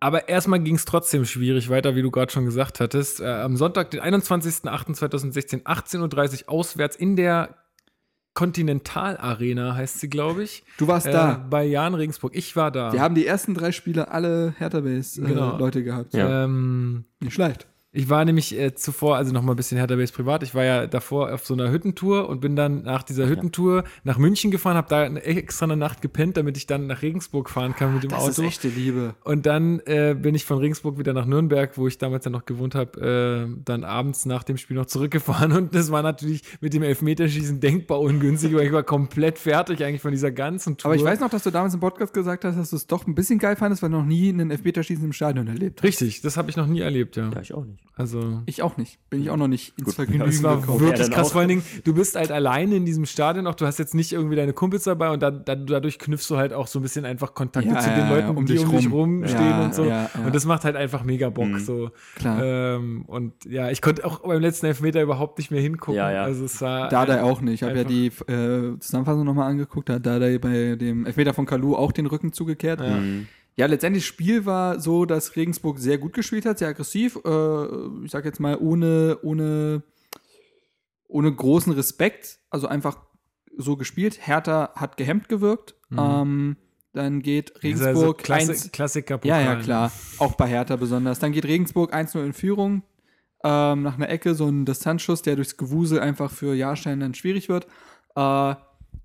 Aber 0.00 0.28
erstmal 0.28 0.60
ging 0.60 0.74
es 0.74 0.84
trotzdem 0.84 1.24
schwierig 1.24 1.68
weiter, 1.70 1.96
wie 1.96 2.02
du 2.02 2.10
gerade 2.10 2.30
schon 2.32 2.44
gesagt 2.44 2.78
hattest. 2.80 3.20
Äh, 3.20 3.26
am 3.26 3.56
Sonntag, 3.56 3.90
den 3.90 4.00
21.08.2016, 4.00 5.62
18.30 5.64 6.44
Uhr 6.44 6.50
auswärts 6.52 6.96
in 6.96 7.16
der 7.16 7.56
Continental 8.34 9.16
Arena, 9.16 9.76
heißt 9.76 10.00
sie, 10.00 10.08
glaube 10.10 10.42
ich. 10.42 10.64
Du 10.78 10.88
warst 10.88 11.06
Äh, 11.06 11.12
da. 11.12 11.46
Bei 11.48 11.64
Jan 11.64 11.94
Regensburg. 11.94 12.34
Ich 12.34 12.56
war 12.56 12.70
da. 12.72 12.92
Wir 12.92 13.00
haben 13.00 13.14
die 13.14 13.24
ersten 13.26 13.54
drei 13.54 13.70
Spiele 13.70 14.08
alle 14.10 14.54
Hertha-Base 14.58 15.22
äh, 15.22 15.26
Genau. 15.26 15.56
Leute 15.56 15.84
gehabt. 15.84 16.14
Ja. 16.14 16.44
ähm, 16.44 17.04
Nicht 17.20 17.34
schlecht. 17.34 17.66
Ich 17.96 18.10
war 18.10 18.24
nämlich 18.24 18.58
äh, 18.58 18.74
zuvor, 18.74 19.16
also 19.16 19.32
noch 19.32 19.42
mal 19.42 19.52
ein 19.52 19.56
bisschen 19.56 19.78
Hertha 19.78 19.94
Base 19.94 20.12
privat. 20.12 20.42
Ich 20.42 20.52
war 20.52 20.64
ja 20.64 20.88
davor 20.88 21.32
auf 21.32 21.46
so 21.46 21.54
einer 21.54 21.70
Hüttentour 21.70 22.28
und 22.28 22.40
bin 22.40 22.56
dann 22.56 22.82
nach 22.82 23.04
dieser 23.04 23.28
Hüttentour 23.28 23.84
nach 24.02 24.18
München 24.18 24.50
gefahren, 24.50 24.76
habe 24.76 24.88
da 24.88 25.02
eine, 25.04 25.22
extra 25.22 25.64
eine 25.64 25.76
Nacht 25.76 26.02
gepennt, 26.02 26.36
damit 26.36 26.56
ich 26.56 26.66
dann 26.66 26.88
nach 26.88 27.02
Regensburg 27.02 27.48
fahren 27.48 27.76
kann 27.76 27.94
mit 27.94 28.02
dem 28.02 28.10
Das 28.10 28.18
Auto. 28.18 28.30
ist 28.30 28.38
echte 28.40 28.66
Liebe. 28.68 29.14
Und 29.22 29.46
dann 29.46 29.78
äh, 29.86 30.16
bin 30.20 30.34
ich 30.34 30.44
von 30.44 30.58
Regensburg 30.58 30.98
wieder 30.98 31.12
nach 31.12 31.24
Nürnberg, 31.24 31.78
wo 31.78 31.86
ich 31.86 31.96
damals 31.98 32.24
ja 32.24 32.32
noch 32.32 32.46
gewohnt 32.46 32.74
habe, 32.74 33.46
äh, 33.48 33.62
dann 33.64 33.84
abends 33.84 34.26
nach 34.26 34.42
dem 34.42 34.56
Spiel 34.56 34.76
noch 34.76 34.86
zurückgefahren. 34.86 35.52
Und 35.56 35.72
das 35.76 35.92
war 35.92 36.02
natürlich 36.02 36.42
mit 36.60 36.74
dem 36.74 36.82
Elfmeterschießen 36.82 37.60
denkbar 37.60 38.00
ungünstig, 38.00 38.52
weil 38.54 38.66
ich 38.66 38.72
war 38.72 38.82
komplett 38.82 39.38
fertig 39.38 39.84
eigentlich 39.84 40.02
von 40.02 40.10
dieser 40.10 40.32
ganzen 40.32 40.76
Tour. 40.76 40.90
Aber 40.90 40.96
ich 40.96 41.04
weiß 41.04 41.20
noch, 41.20 41.30
dass 41.30 41.44
du 41.44 41.52
damals 41.52 41.74
im 41.74 41.80
Podcast 41.80 42.12
gesagt 42.12 42.44
hast, 42.44 42.58
dass 42.58 42.70
du 42.70 42.76
es 42.76 42.88
doch 42.88 43.06
ein 43.06 43.14
bisschen 43.14 43.38
geil 43.38 43.54
fandest, 43.54 43.84
weil 43.84 43.90
du 43.90 43.98
noch 43.98 44.04
nie 44.04 44.30
einen 44.30 44.50
Elfmeterschießen 44.50 45.04
im 45.04 45.12
Stadion 45.12 45.46
erlebt 45.46 45.78
hast. 45.78 45.84
Richtig, 45.84 46.22
das 46.22 46.36
habe 46.36 46.50
ich 46.50 46.56
noch 46.56 46.66
nie 46.66 46.80
erlebt, 46.80 47.14
ja. 47.14 47.30
Ja, 47.30 47.40
ich 47.40 47.54
auch 47.54 47.64
nicht. 47.64 47.83
Also. 47.96 48.42
Ich 48.46 48.60
auch 48.62 48.76
nicht. 48.76 48.98
Bin 49.08 49.22
ich 49.22 49.30
auch 49.30 49.36
noch 49.36 49.46
nicht 49.46 49.72
ins 49.78 49.84
Gut, 49.86 49.94
Vergnügen 49.94 50.24
Es 50.24 50.42
war 50.42 50.60
gekommen. 50.60 50.80
wirklich 50.80 51.06
Ja, 51.06 51.14
krass. 51.14 51.30
Vor 51.30 51.40
allen 51.42 51.48
Dingen, 51.48 51.62
du 51.84 51.94
bist 51.94 52.16
halt 52.16 52.32
alleine 52.32 52.74
in 52.74 52.84
diesem 52.84 53.06
Stadion 53.06 53.46
auch. 53.46 53.54
Du 53.54 53.66
hast 53.66 53.78
jetzt 53.78 53.94
nicht 53.94 54.12
irgendwie 54.12 54.34
deine 54.34 54.52
Kumpels 54.52 54.82
dabei 54.82 55.10
und 55.10 55.22
da, 55.22 55.30
da, 55.30 55.54
dadurch 55.54 56.00
knüpfst 56.00 56.26
du 56.28 56.36
halt 56.36 56.52
auch 56.52 56.66
so 56.66 56.80
ein 56.80 56.82
bisschen 56.82 57.04
einfach 57.04 57.34
Kontakte 57.34 57.68
Ja, 57.68 57.78
zu 57.78 57.90
den 57.90 57.98
ja, 58.00 58.08
Leuten, 58.08 58.26
ja, 58.26 58.34
um 58.34 58.46
die 58.46 58.54
dich 58.54 58.64
um 58.66 58.70
dich 58.76 58.86
rum. 58.86 58.92
rumstehen 59.20 59.40
Ja, 59.48 59.64
und 59.64 59.74
so. 59.76 59.84
ja, 59.84 60.10
ja. 60.12 60.26
Und 60.26 60.34
das 60.34 60.44
macht 60.44 60.64
halt 60.64 60.74
einfach 60.74 61.04
mega 61.04 61.30
Bock. 61.30 61.46
Mhm. 61.46 61.58
So. 61.60 61.90
Klar. 62.16 62.42
Ähm, 62.42 63.04
und 63.06 63.32
ja, 63.44 63.70
ich 63.70 63.80
konnte 63.80 64.04
auch 64.04 64.20
beim 64.26 64.40
letzten 64.42 64.66
Elfmeter 64.66 65.00
überhaupt 65.00 65.38
nicht 65.38 65.52
mehr 65.52 65.60
hingucken. 65.60 65.94
Ja, 65.94 66.10
ja. 66.10 66.24
Also 66.24 66.46
es 66.46 66.60
war 66.60 66.88
Dardai 66.88 67.22
auch 67.22 67.40
nicht. 67.42 67.54
Ich 67.54 67.62
habe 67.62 67.76
ja 67.76 67.84
die 67.84 68.06
äh, 68.06 68.76
Zusammenfassung 68.80 69.24
nochmal 69.24 69.48
angeguckt. 69.50 69.88
Da 69.88 69.94
hat 69.94 70.06
Dardai 70.06 70.38
bei 70.38 70.74
dem 70.74 71.06
Elfmeter 71.06 71.32
von 71.32 71.46
Kalu 71.46 71.76
auch 71.76 71.92
den 71.92 72.06
Rücken 72.06 72.32
zugekehrt. 72.32 72.80
Ja. 72.80 72.96
Mhm. 72.96 73.28
Ja, 73.56 73.66
letztendlich 73.66 74.04
das 74.04 74.08
Spiel 74.08 74.46
war 74.46 74.80
so, 74.80 75.04
dass 75.04 75.36
Regensburg 75.36 75.78
sehr 75.78 75.98
gut 75.98 76.12
gespielt 76.12 76.44
hat, 76.44 76.58
sehr 76.58 76.68
aggressiv. 76.68 77.18
Äh, 77.24 78.04
ich 78.04 78.10
sag 78.10 78.24
jetzt 78.24 78.40
mal 78.40 78.56
ohne, 78.56 79.18
ohne, 79.22 79.82
ohne 81.06 81.32
großen 81.32 81.72
Respekt. 81.72 82.38
Also 82.50 82.66
einfach 82.66 82.98
so 83.56 83.76
gespielt. 83.76 84.26
Hertha 84.26 84.72
hat 84.74 84.96
gehemmt 84.96 85.28
gewirkt. 85.28 85.76
Mhm. 85.90 85.98
Ähm, 85.98 86.56
dann 86.92 87.22
geht 87.22 87.50
ist 87.50 87.82
also 87.82 88.12
Regensburg 88.12 88.18
Klassi 88.18 88.50
1 88.52 88.72
Klassiker 88.72 89.20
Ja, 89.24 89.40
ja, 89.40 89.56
klar. 89.56 89.92
Auch 90.18 90.34
bei 90.34 90.46
Hertha 90.46 90.76
besonders. 90.76 91.18
Dann 91.18 91.32
geht 91.32 91.44
Regensburg 91.44 91.92
1-0 91.92 92.24
in 92.24 92.32
Führung. 92.32 92.82
Ähm, 93.42 93.82
nach 93.82 93.96
einer 93.96 94.08
Ecke 94.08 94.34
so 94.34 94.46
ein 94.48 94.64
Distanzschuss, 94.64 95.22
der 95.22 95.36
durchs 95.36 95.56
Gewusel 95.56 96.00
einfach 96.00 96.30
für 96.30 96.54
Jahrstein 96.54 97.00
dann 97.00 97.14
schwierig 97.14 97.48
wird. 97.48 97.66
Äh, 98.16 98.54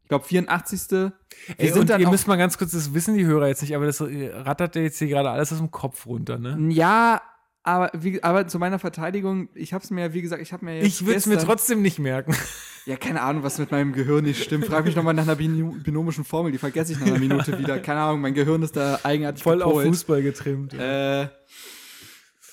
glaube, 0.10 0.26
84. 0.26 0.92
Wir 0.92 1.12
Ey, 1.58 1.70
sind 1.70 1.80
und 1.80 1.90
dann 1.90 2.02
ihr 2.02 2.10
müsst 2.10 2.28
mal 2.28 2.36
ganz 2.36 2.58
kurz, 2.58 2.72
das 2.72 2.94
wissen 2.94 3.18
die 3.18 3.26
Hörer 3.26 3.48
jetzt 3.48 3.62
nicht, 3.62 3.76
aber 3.76 3.86
das 3.86 4.02
rattert 4.02 4.76
ja 4.76 4.82
jetzt 4.82 5.00
hier 5.00 5.08
gerade 5.08 5.30
alles 5.30 5.54
aus 5.54 5.60
dem 5.60 5.72
Kopf 5.72 6.06
runter, 6.06 6.38
ne? 6.38 6.58
Ja, 6.74 7.22
aber, 7.64 7.92
wie, 7.94 8.22
aber 8.24 8.48
zu 8.48 8.58
meiner 8.58 8.80
Verteidigung, 8.80 9.50
ich 9.54 9.74
habe 9.74 9.84
es 9.84 9.92
mir, 9.92 10.14
wie 10.14 10.22
gesagt, 10.22 10.42
ich 10.42 10.52
habe 10.54 10.66
mir 10.66 10.78
jetzt 10.78 10.88
Ich 10.88 11.06
würde 11.06 11.18
es 11.18 11.26
mir 11.26 11.38
trotzdem 11.38 11.82
nicht 11.82 12.00
merken. 12.00 12.36
Ja, 12.86 12.96
keine 12.96 13.22
Ahnung, 13.22 13.44
was 13.44 13.60
mit 13.60 13.70
meinem 13.70 13.94
Gehirn 13.94 14.24
nicht 14.24 14.42
stimmt. 14.42 14.66
Frag 14.66 14.84
mich 14.86 14.96
nochmal 14.96 15.14
nach 15.14 15.24
einer 15.24 15.36
bin 15.36 15.84
binomischen 15.84 16.24
Formel, 16.24 16.52
die 16.52 16.58
vergesse 16.58 16.94
ich 16.94 17.00
nach 17.00 17.08
einer 17.08 17.20
Minute 17.20 17.60
wieder. 17.60 17.78
Keine 17.78 18.00
Ahnung, 18.00 18.22
mein 18.22 18.34
Gehirn 18.34 18.64
ist 18.64 18.76
da 18.76 19.02
eigenartig 19.04 19.44
Voll 19.44 19.62
auf 19.62 19.74
gepolt. 19.74 19.88
Fußball 19.90 20.24
getrimmt. 20.24 20.74
Äh, 20.74 21.26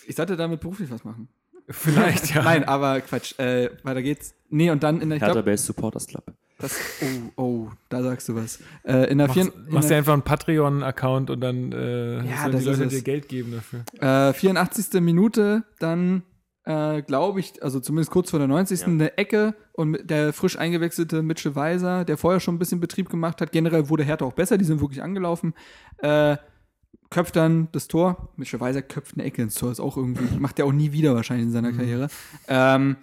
ich 0.06 0.14
sollte 0.14 0.36
damit 0.36 0.60
beruflich 0.60 0.90
was 0.90 1.04
machen. 1.04 1.28
Vielleicht, 1.70 2.30
ja. 2.34 2.42
Nein, 2.42 2.64
aber 2.64 3.00
Quatsch. 3.00 3.38
Äh, 3.38 3.70
weiter 3.82 4.02
geht's. 4.02 4.34
Nee, 4.50 4.70
und 4.70 4.82
dann 4.82 5.00
in 5.00 5.08
der, 5.08 5.16
ich 5.16 5.22
Hertha 5.22 5.40
Base 5.40 5.64
Supporters 5.64 6.06
Club. 6.06 6.24
Das, 6.58 6.78
oh, 7.36 7.42
oh, 7.42 7.68
da 7.88 8.02
sagst 8.02 8.28
du 8.28 8.34
was. 8.34 8.60
Äh, 8.84 9.10
in 9.10 9.18
der, 9.18 9.28
vier, 9.28 9.44
Machst, 9.44 9.56
in 9.66 9.74
machst 9.74 9.84
dir 9.84 9.88
der 9.90 9.98
einfach 9.98 10.12
einen 10.14 10.22
Patreon-Account 10.22 11.30
und 11.30 11.40
dann 11.40 11.72
äh, 11.72 12.24
Ja, 12.24 12.48
die 12.48 12.64
Leute 12.64 12.86
dir. 12.86 13.02
Geld 13.02 13.28
geben 13.28 13.52
dafür. 13.52 14.30
äh, 14.30 14.32
84. 14.32 15.00
Minute, 15.00 15.64
dann 15.78 16.22
äh, 16.64 17.02
glaube 17.02 17.40
ich, 17.40 17.62
also 17.62 17.78
zumindest 17.80 18.10
kurz 18.10 18.30
vor 18.30 18.38
der 18.38 18.48
90. 18.48 18.80
Ja. 18.80 18.86
eine 18.86 19.18
Ecke 19.18 19.54
und 19.72 19.98
der 20.08 20.32
frisch 20.32 20.58
eingewechselte 20.58 21.22
Mitchell 21.22 21.54
Weiser, 21.54 22.04
der 22.04 22.16
vorher 22.16 22.40
schon 22.40 22.56
ein 22.56 22.58
bisschen 22.58 22.80
Betrieb 22.80 23.10
gemacht 23.10 23.40
hat. 23.40 23.52
Generell 23.52 23.88
wurde 23.88 24.04
Hertha 24.04 24.24
auch 24.24 24.32
besser, 24.32 24.56
die 24.58 24.64
sind 24.64 24.80
wirklich 24.80 25.02
angelaufen. 25.02 25.54
Äh, 25.98 26.36
köpft 27.10 27.36
dann 27.36 27.68
das 27.72 27.86
Tor. 27.86 28.32
Mitchell 28.36 28.60
Weiser 28.60 28.82
köpft 28.82 29.14
eine 29.14 29.24
Ecke 29.24 29.42
ins 29.42 29.54
Tor, 29.54 29.70
ist 29.70 29.78
auch 29.80 29.96
irgendwie, 29.96 30.38
macht 30.38 30.58
er 30.58 30.64
auch 30.64 30.72
nie 30.72 30.92
wieder 30.92 31.14
wahrscheinlich 31.14 31.46
in 31.46 31.52
seiner 31.52 31.72
Karriere. 31.72 32.08
Ähm, 32.48 32.96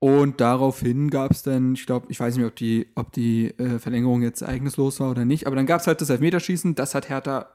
und 0.00 0.40
daraufhin 0.40 1.10
gab 1.10 1.32
es 1.32 1.42
dann, 1.42 1.74
ich 1.74 1.86
glaube, 1.86 2.06
ich 2.08 2.20
weiß 2.20 2.36
nicht, 2.36 2.46
ob 2.46 2.54
die, 2.56 2.88
ob 2.94 3.12
die 3.12 3.48
äh, 3.58 3.78
Verlängerung 3.78 4.22
jetzt 4.22 4.42
ereignislos 4.42 5.00
war 5.00 5.10
oder 5.10 5.24
nicht, 5.24 5.46
aber 5.46 5.56
dann 5.56 5.66
gab 5.66 5.80
es 5.80 5.86
halt 5.86 6.00
das 6.00 6.10
Elfmeterschießen, 6.10 6.74
das 6.74 6.94
hat 6.94 7.08
Hertha 7.08 7.48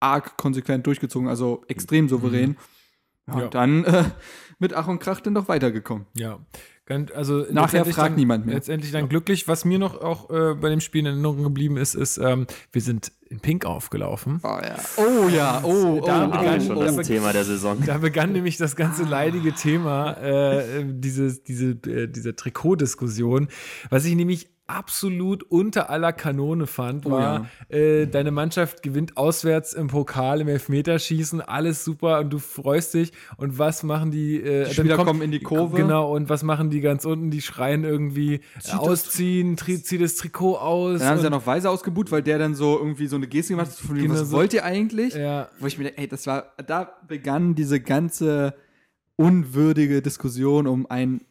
arg 0.00 0.36
konsequent 0.36 0.86
durchgezogen, 0.86 1.28
also 1.28 1.64
extrem 1.68 2.08
souverän. 2.08 2.56
Ja, 3.26 3.38
Ja. 3.38 3.44
Und 3.44 3.54
dann 3.54 3.84
äh, 3.84 4.04
mit 4.58 4.74
Ach 4.74 4.88
und 4.88 4.98
Krach 4.98 5.20
dann 5.20 5.34
doch 5.34 5.48
weitergekommen. 5.48 6.06
Ja. 6.14 6.40
Also 6.90 7.46
Nachher 7.50 7.84
fragt 7.84 8.10
dann, 8.10 8.14
niemand 8.16 8.46
mehr. 8.46 8.56
Letztendlich 8.56 8.92
dann 8.92 9.08
glücklich. 9.08 9.48
Was 9.48 9.64
mir 9.64 9.78
noch 9.78 10.00
auch 10.00 10.30
äh, 10.30 10.54
bei 10.54 10.68
dem 10.68 10.80
Spiel 10.80 11.00
in 11.00 11.06
Erinnerung 11.06 11.42
geblieben 11.42 11.76
ist, 11.76 11.94
ist, 11.94 12.18
ähm, 12.18 12.46
wir 12.72 12.82
sind 12.82 13.12
in 13.28 13.38
Pink 13.40 13.64
aufgelaufen. 13.64 14.40
Oh 14.42 14.58
ja, 14.60 14.76
oh 14.96 15.28
ja, 15.28 15.60
oh, 15.62 16.00
oh, 16.02 16.04
Da 16.04 16.14
haben 16.14 16.32
wir 16.32 16.38
begann- 16.40 16.60
schon 16.60 16.76
oh, 16.76 16.82
das 16.82 16.98
oh. 16.98 17.02
Thema 17.02 17.32
der 17.32 17.44
Saison. 17.44 17.78
Da 17.86 17.98
begann 17.98 18.32
nämlich 18.32 18.56
das 18.56 18.74
ganze 18.74 19.04
leidige 19.04 19.52
Thema, 19.52 20.14
äh, 20.14 20.84
dieses, 20.84 21.44
diese, 21.44 21.70
äh, 21.86 22.08
diese 22.08 22.34
Trikotdiskussion. 22.34 23.48
Was 23.88 24.04
ich 24.04 24.16
nämlich 24.16 24.48
absolut 24.76 25.42
unter 25.42 25.90
aller 25.90 26.12
Kanone 26.12 26.66
fand, 26.66 27.06
Oh 27.06 27.10
war, 27.10 27.48
äh, 27.68 28.06
deine 28.06 28.30
Mannschaft 28.30 28.82
gewinnt 28.82 29.16
auswärts 29.16 29.72
im 29.72 29.88
Pokal, 29.88 30.40
im 30.40 30.48
Elfmeterschießen, 30.48 31.40
alles 31.40 31.84
super 31.84 32.20
und 32.20 32.30
du 32.30 32.38
freust 32.38 32.94
dich. 32.94 33.12
Und 33.36 33.58
was 33.58 33.82
machen 33.82 34.10
die? 34.10 34.36
Äh, 34.40 34.66
Die 34.68 34.74
Spieler 34.74 34.96
kommen 34.96 35.22
in 35.22 35.30
die 35.32 35.40
Kurve. 35.40 35.76
Genau, 35.76 36.14
und 36.14 36.28
was 36.28 36.42
machen 36.42 36.70
die 36.70 36.80
ganz 36.80 37.04
unten? 37.04 37.30
Die 37.30 37.42
schreien 37.42 37.84
irgendwie 37.84 38.34
äh, 38.64 38.72
ausziehen, 38.76 39.56
tri 39.56 39.82
zieh 39.82 39.98
das 39.98 40.16
Trikot 40.16 40.56
aus. 40.58 41.00
Dann 41.00 41.08
haben 41.08 41.18
sie 41.18 41.24
ja 41.24 41.30
noch 41.30 41.46
Weiser 41.46 41.70
ausgebuht, 41.70 42.10
weil 42.12 42.22
der 42.22 42.38
dann 42.38 42.54
so 42.54 42.78
irgendwie 42.78 43.06
so 43.08 43.16
eine 43.16 43.26
Geste 43.26 43.54
gemacht 43.54 43.68
hat, 43.68 43.74
von 43.76 43.96
Genau 43.96 44.14
was 44.14 44.30
so. 44.30 44.36
wollt 44.36 44.52
ihr 44.54 44.64
eigentlich? 44.64 45.14
ja, 45.14 45.48
Wo 45.58 45.66
ich 45.66 45.76
mir 45.78 45.84
denke, 45.84 46.00
ey, 46.00 46.08
das 46.08 46.26
war, 46.26 46.52
da 46.66 46.92
begann 47.08 47.54
diese 47.54 47.80
ganze 47.80 48.54
unwürdige 49.16 50.00
Diskussion 50.02 50.66
um 50.66 50.86
ein 50.90 51.22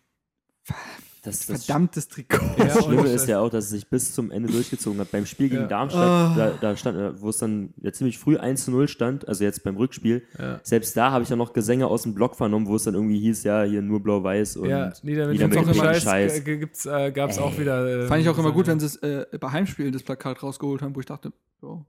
Das, 1.21 1.45
das 1.47 1.65
verdammtes 1.65 2.07
Trikot. 2.07 2.37
Das 2.57 2.85
Schlimme 2.85 3.09
ist 3.09 3.27
ja 3.27 3.39
auch, 3.41 3.49
dass 3.49 3.65
es 3.65 3.69
sich 3.71 3.89
bis 3.89 4.13
zum 4.13 4.31
Ende 4.31 4.49
durchgezogen 4.51 4.99
hat. 5.01 5.11
Beim 5.11 5.25
Spiel 5.25 5.49
gegen 5.49 5.63
Ja. 5.63 5.67
Darmstadt, 5.67 6.01
Ah. 6.07 6.33
da, 6.37 6.51
da 6.61 6.77
stand, 6.77 6.97
äh, 6.97 7.21
wo 7.21 7.29
es 7.29 7.37
dann 7.39 7.73
ja, 7.81 7.91
ziemlich 7.91 8.17
früh 8.17 8.37
1 8.37 8.65
zu 8.65 8.71
0 8.71 8.87
stand, 8.87 9.27
also 9.27 9.43
jetzt 9.43 9.63
beim 9.63 9.75
Rückspiel, 9.75 10.23
Ja. 10.37 10.59
selbst 10.63 10.95
da 10.95 11.11
habe 11.11 11.23
ich 11.23 11.29
ja 11.29 11.35
noch 11.35 11.51
Gesänge 11.51 11.87
aus 11.87 12.03
dem 12.03 12.13
Blog 12.13 12.35
vernommen, 12.35 12.67
wo 12.67 12.75
es 12.77 12.83
dann 12.83 12.93
irgendwie 12.93 13.19
hieß, 13.19 13.43
ja, 13.43 13.63
hier 13.63 13.81
nur 13.81 14.01
blau-weiß 14.01 14.57
und 14.57 14.69
ja, 14.69 14.93
nee, 15.03 15.15
damit 15.15 15.33
wieder 15.33 15.47
gibt's 15.49 15.57
mit 15.57 15.57
auch 15.57 15.63
dem 15.73 15.81
immer 15.81 15.93
Scheiß. 15.93 16.03
Scheiß. 16.03 16.37
Äh, 16.37 16.41
gibt's, 16.57 16.85
äh, 16.85 17.11
gab's 17.11 17.37
auch 17.37 17.57
wieder. 17.59 18.03
Äh, 18.05 18.07
Fand 18.07 18.21
ich 18.21 18.29
auch 18.29 18.37
immer 18.37 18.51
gut, 18.53 18.67
wenn 18.67 18.79
sie 18.79 18.85
es 18.85 18.95
äh, 18.97 19.25
bei 19.39 19.51
Heimspielen 19.51 19.91
das 19.91 20.03
Plakat 20.03 20.41
rausgeholt 20.41 20.81
haben, 20.81 20.95
wo 20.95 20.99
ich 21.01 21.05
dachte, 21.05 21.33
oh. 21.61 21.79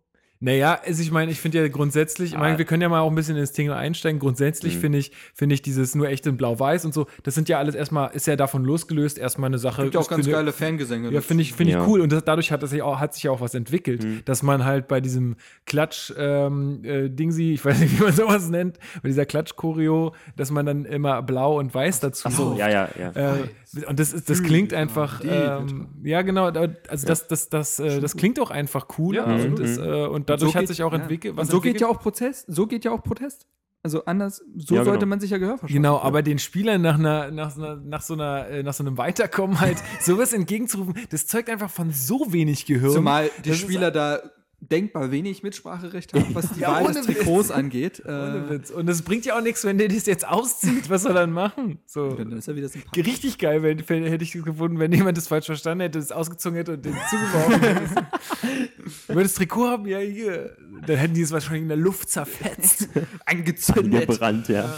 Naja, 0.42 0.80
also 0.86 1.02
ich 1.02 1.10
meine, 1.10 1.30
ich 1.30 1.38
finde 1.38 1.58
ja 1.60 1.68
grundsätzlich, 1.68 2.32
ich 2.32 2.38
meine, 2.38 2.54
Ah. 2.54 2.58
wir 2.58 2.64
können 2.64 2.80
ja 2.80 2.88
mal 2.88 3.00
auch 3.00 3.10
ein 3.10 3.14
bisschen 3.14 3.36
ins 3.36 3.52
Thema 3.52 3.76
einsteigen. 3.76 4.18
Grundsätzlich 4.18 4.76
Mhm. 4.76 4.80
finde 4.80 4.98
ich, 4.98 5.12
finde 5.34 5.54
ich 5.54 5.60
dieses 5.60 5.94
nur 5.94 6.08
echt 6.08 6.26
in 6.26 6.38
Blau-Weiß 6.38 6.86
und 6.86 6.94
so, 6.94 7.06
das 7.24 7.34
sind 7.34 7.50
ja 7.50 7.58
alles 7.58 7.74
erstmal, 7.74 8.10
ist 8.14 8.26
ja 8.26 8.36
davon 8.36 8.64
losgelöst, 8.64 9.18
erstmal 9.18 9.48
eine 9.50 9.58
Sache. 9.58 9.82
Gibt 9.82 9.94
ja 9.94 10.00
auch 10.00 10.04
ich 10.04 10.08
ganz 10.08 10.24
finde- 10.24 10.36
geile 10.38 10.52
Fangesänge. 10.52 11.10
Ja, 11.10 11.20
finde 11.20 11.42
ich, 11.42 11.52
finde 11.52 11.72
ich 11.72 11.76
Ja. 11.76 11.86
cool. 11.86 12.00
Und 12.00 12.10
das, 12.10 12.24
dadurch 12.24 12.52
hat, 12.52 12.62
das 12.62 12.70
sich 12.70 12.80
auch, 12.80 12.98
hat 12.98 13.12
sich 13.12 13.24
ja 13.24 13.30
auch 13.32 13.42
was 13.42 13.54
entwickelt, 13.54 14.02
Mhm. 14.02 14.22
dass 14.24 14.42
man 14.42 14.64
halt 14.64 14.88
bei 14.88 15.02
diesem 15.02 15.36
Klatsch, 15.66 16.10
ähm, 16.16 16.80
äh, 16.84 17.04
ich 17.06 17.62
weiß 17.62 17.78
nicht, 17.78 17.98
wie 17.98 18.02
man 18.04 18.12
sowas 18.14 18.48
nennt, 18.48 18.78
bei 19.02 19.10
dieser 19.10 19.26
Klatsch-Choreo, 19.26 20.14
dass 20.36 20.50
man 20.50 20.64
dann 20.64 20.86
immer 20.86 21.20
blau 21.22 21.58
und 21.58 21.74
weiß 21.74 22.00
dazu 22.00 22.28
Ach 22.28 22.32
so, 22.32 22.56
ja, 22.58 22.66
ja, 22.70 22.88
ja. 22.98 23.10
äh, 23.10 23.38
und 23.86 24.00
das, 24.00 24.12
ist, 24.12 24.28
das 24.28 24.42
klingt 24.42 24.74
einfach, 24.74 25.20
ähm, 25.24 25.88
ja 26.02 26.22
genau, 26.22 26.46
also 26.46 27.06
das, 27.06 27.28
das, 27.28 27.48
das, 27.48 27.78
äh, 27.78 28.00
das 28.00 28.16
klingt 28.16 28.40
auch 28.40 28.50
einfach 28.50 28.86
cool 28.98 29.16
Ja, 29.16 29.24
und, 29.24 29.32
absolut. 29.32 29.60
das, 29.60 29.78
äh, 29.78 30.06
und 30.06 30.28
dadurch 30.30 30.50
So 30.52 30.54
hat 30.54 30.60
geht- 30.62 30.68
sich 30.68 30.82
auch 30.82 30.92
ja. 30.92 30.98
entwickelt. 30.98 31.38
Und 31.38 31.46
so 31.50 31.60
geht 31.60 31.80
ja 31.80 31.86
auch 31.88 32.00
Protest. 32.00 32.46
So 32.48 32.66
geht 32.66 32.84
ja 32.84 32.90
auch 32.92 33.02
Protest. 33.02 33.46
Also 33.82 34.04
anders, 34.04 34.42
so 34.56 34.74
Ja, 34.74 34.82
genau. 34.82 34.84
sollte 34.92 35.06
man 35.06 35.20
sich 35.20 35.30
ja 35.30 35.38
Gehör 35.38 35.52
verschaffen. 35.56 35.72
Genau, 35.74 35.98
aber 36.00 36.22
den 36.22 36.38
Spielern 36.38 36.82
nach, 36.82 36.98
einer, 36.98 37.30
nach, 37.30 37.50
so 37.50 37.62
einer, 37.62 37.76
nach, 37.76 38.02
so 38.02 38.12
einer, 38.14 38.46
äh, 38.48 38.62
nach 38.62 38.74
so 38.74 38.84
einem 38.84 38.98
Weiterkommen 38.98 39.58
halt 39.60 39.78
sowas 40.02 40.32
entgegenzurufen, 40.34 40.94
das 41.08 41.26
zeugt 41.26 41.48
einfach 41.48 41.70
von 41.70 41.90
so 41.90 42.30
wenig 42.32 42.66
Gehirn. 42.66 42.92
Zumal 42.92 43.30
die 43.44 43.48
Das 43.48 43.58
ist- 43.58 43.62
Spieler 43.64 43.90
da 43.90 44.20
denkbar 44.60 45.10
wenig 45.10 45.42
Mitspracherecht 45.42 46.12
haben, 46.12 46.34
was 46.34 46.52
die 46.52 46.60
Ja, 46.60 46.84
Wahl 46.84 46.92
des 46.92 47.08
Witz. 47.08 47.18
Trikots 47.18 47.50
angeht. 47.50 48.02
Ohne 48.04 48.46
Äh, 48.48 48.50
Witz. 48.50 48.70
Und 48.70 48.88
es 48.88 49.02
bringt 49.02 49.24
ja 49.24 49.36
auch 49.38 49.42
nichts, 49.42 49.64
wenn 49.64 49.78
der 49.78 49.88
das 49.88 50.06
jetzt 50.06 50.26
auszieht. 50.28 50.90
Was 50.90 51.02
soll 51.02 51.12
er 51.12 51.20
dann 51.22 51.32
machen? 51.32 51.78
So. 51.86 52.10
dann 52.10 52.32
ist 52.32 52.46
er 52.48 52.56
wieder 52.56 52.68
sympathisch. 52.68 53.06
Richtig 53.06 53.38
geil, 53.38 53.62
wenn, 53.62 53.78
hätte 53.78 54.22
ich 54.24 54.34
es 54.34 54.44
gefunden, 54.44 54.78
wenn 54.78 54.92
jemand 54.92 55.16
das 55.16 55.28
falsch 55.28 55.46
verstanden 55.46 55.80
hätte, 55.82 55.98
das 55.98 56.12
ausgezogen 56.12 56.56
hätte 56.56 56.74
und 56.74 56.84
den 56.84 56.94
zugeworfen 57.08 57.60
hätte. 57.60 58.06
Wir 59.08 59.22
das 59.22 59.34
Trikot 59.34 59.66
haben, 59.68 59.86
ja, 59.86 59.98
hier. 59.98 60.56
Dann 60.86 60.96
hätten 60.96 61.14
die 61.14 61.22
es 61.22 61.30
wahrscheinlich 61.32 61.62
in 61.62 61.68
der 61.68 61.76
Luft 61.76 62.10
zerfetzt. 62.10 62.88
Angezündet. 63.26 64.08
Gebrannt, 64.08 64.48
ja. 64.48 64.74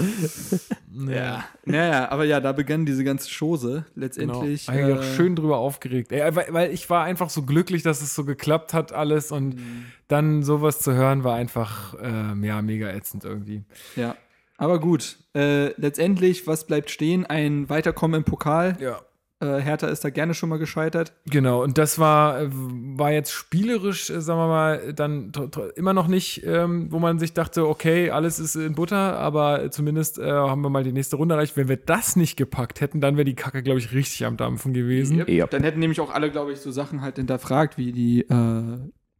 Ja, 1.08 1.44
Naja, 1.64 2.10
aber 2.10 2.24
ja, 2.24 2.40
da 2.40 2.52
begann 2.52 2.84
diese 2.86 3.04
ganze 3.04 3.28
Chose 3.30 3.68
genau. 3.68 3.84
letztendlich. 3.94 4.68
Eigentlich 4.68 4.96
äh, 4.96 4.98
auch 4.98 5.02
schön 5.16 5.36
drüber 5.36 5.58
aufgeregt. 5.58 6.12
Ey, 6.12 6.34
weil, 6.34 6.46
weil 6.50 6.72
ich 6.72 6.88
war 6.90 7.04
einfach 7.04 7.30
so 7.30 7.42
glücklich, 7.42 7.82
dass 7.82 8.02
es 8.02 8.14
so 8.14 8.24
geklappt 8.24 8.74
hat, 8.74 8.92
alles. 8.92 9.32
Und 9.32 9.54
Mhm. 9.56 9.84
dann 10.08 10.42
sowas 10.42 10.80
zu 10.80 10.92
hören, 10.94 11.24
war 11.24 11.34
einfach, 11.36 11.94
ähm, 12.02 12.44
ja, 12.44 12.60
mega 12.62 12.88
ätzend 12.90 13.24
irgendwie. 13.24 13.62
Ja. 13.96 14.16
Aber 14.58 14.78
gut, 14.80 15.18
äh, 15.34 15.68
letztendlich, 15.80 16.46
was 16.46 16.66
bleibt 16.66 16.90
stehen? 16.90 17.26
Ein 17.26 17.68
Weiterkommen 17.68 18.18
im 18.18 18.24
Pokal. 18.24 18.76
Ja. 18.80 19.00
Äh, 19.42 19.60
Hertha 19.60 19.88
ist 19.88 20.04
da 20.04 20.10
gerne 20.10 20.34
schon 20.34 20.48
mal 20.48 20.58
gescheitert. 20.58 21.12
Genau, 21.26 21.62
und 21.62 21.76
das 21.76 21.98
war, 21.98 22.40
äh, 22.40 22.48
war 22.50 23.10
jetzt 23.12 23.32
spielerisch, 23.32 24.08
äh, 24.08 24.20
sagen 24.20 24.38
wir 24.38 24.46
mal, 24.46 24.92
dann 24.94 25.32
immer 25.74 25.92
noch 25.92 26.06
nicht, 26.06 26.46
ähm, 26.46 26.86
wo 26.92 26.98
man 27.00 27.18
sich 27.18 27.34
dachte, 27.34 27.66
okay, 27.66 28.10
alles 28.10 28.38
ist 28.38 28.54
in 28.54 28.74
Butter, 28.74 29.18
aber 29.18 29.70
zumindest 29.70 30.18
äh, 30.18 30.30
haben 30.30 30.62
wir 30.62 30.70
mal 30.70 30.84
die 30.84 30.92
nächste 30.92 31.16
Runde 31.16 31.34
erreicht. 31.34 31.56
Wenn 31.56 31.68
wir 31.68 31.76
das 31.76 32.14
nicht 32.16 32.36
gepackt 32.36 32.80
hätten, 32.80 33.00
dann 33.00 33.16
wäre 33.16 33.24
die 33.24 33.34
Kacke, 33.34 33.62
glaube 33.62 33.80
ich, 33.80 33.92
richtig 33.92 34.24
am 34.24 34.36
Dampfen 34.36 34.72
gewesen. 34.72 35.24
Ja. 35.26 35.46
Dann 35.48 35.62
hätten 35.64 35.80
nämlich 35.80 36.00
auch 36.00 36.12
alle, 36.14 36.30
glaube 36.30 36.52
ich, 36.52 36.60
so 36.60 36.70
Sachen 36.70 37.00
halt 37.02 37.16
hinterfragt, 37.16 37.76
wie 37.78 37.92
die 37.92 38.20
äh, 38.22 38.62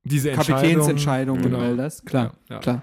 Diese 0.05 0.31
Entscheidung. 0.31 0.57
Kapitänsentscheidung 0.61 1.43
Genau. 1.43 1.59
und 1.59 1.64
all 1.64 1.77
das. 1.77 2.05
Klar, 2.05 2.35
Ja, 2.49 2.55
ja. 2.57 2.61
klar. 2.61 2.83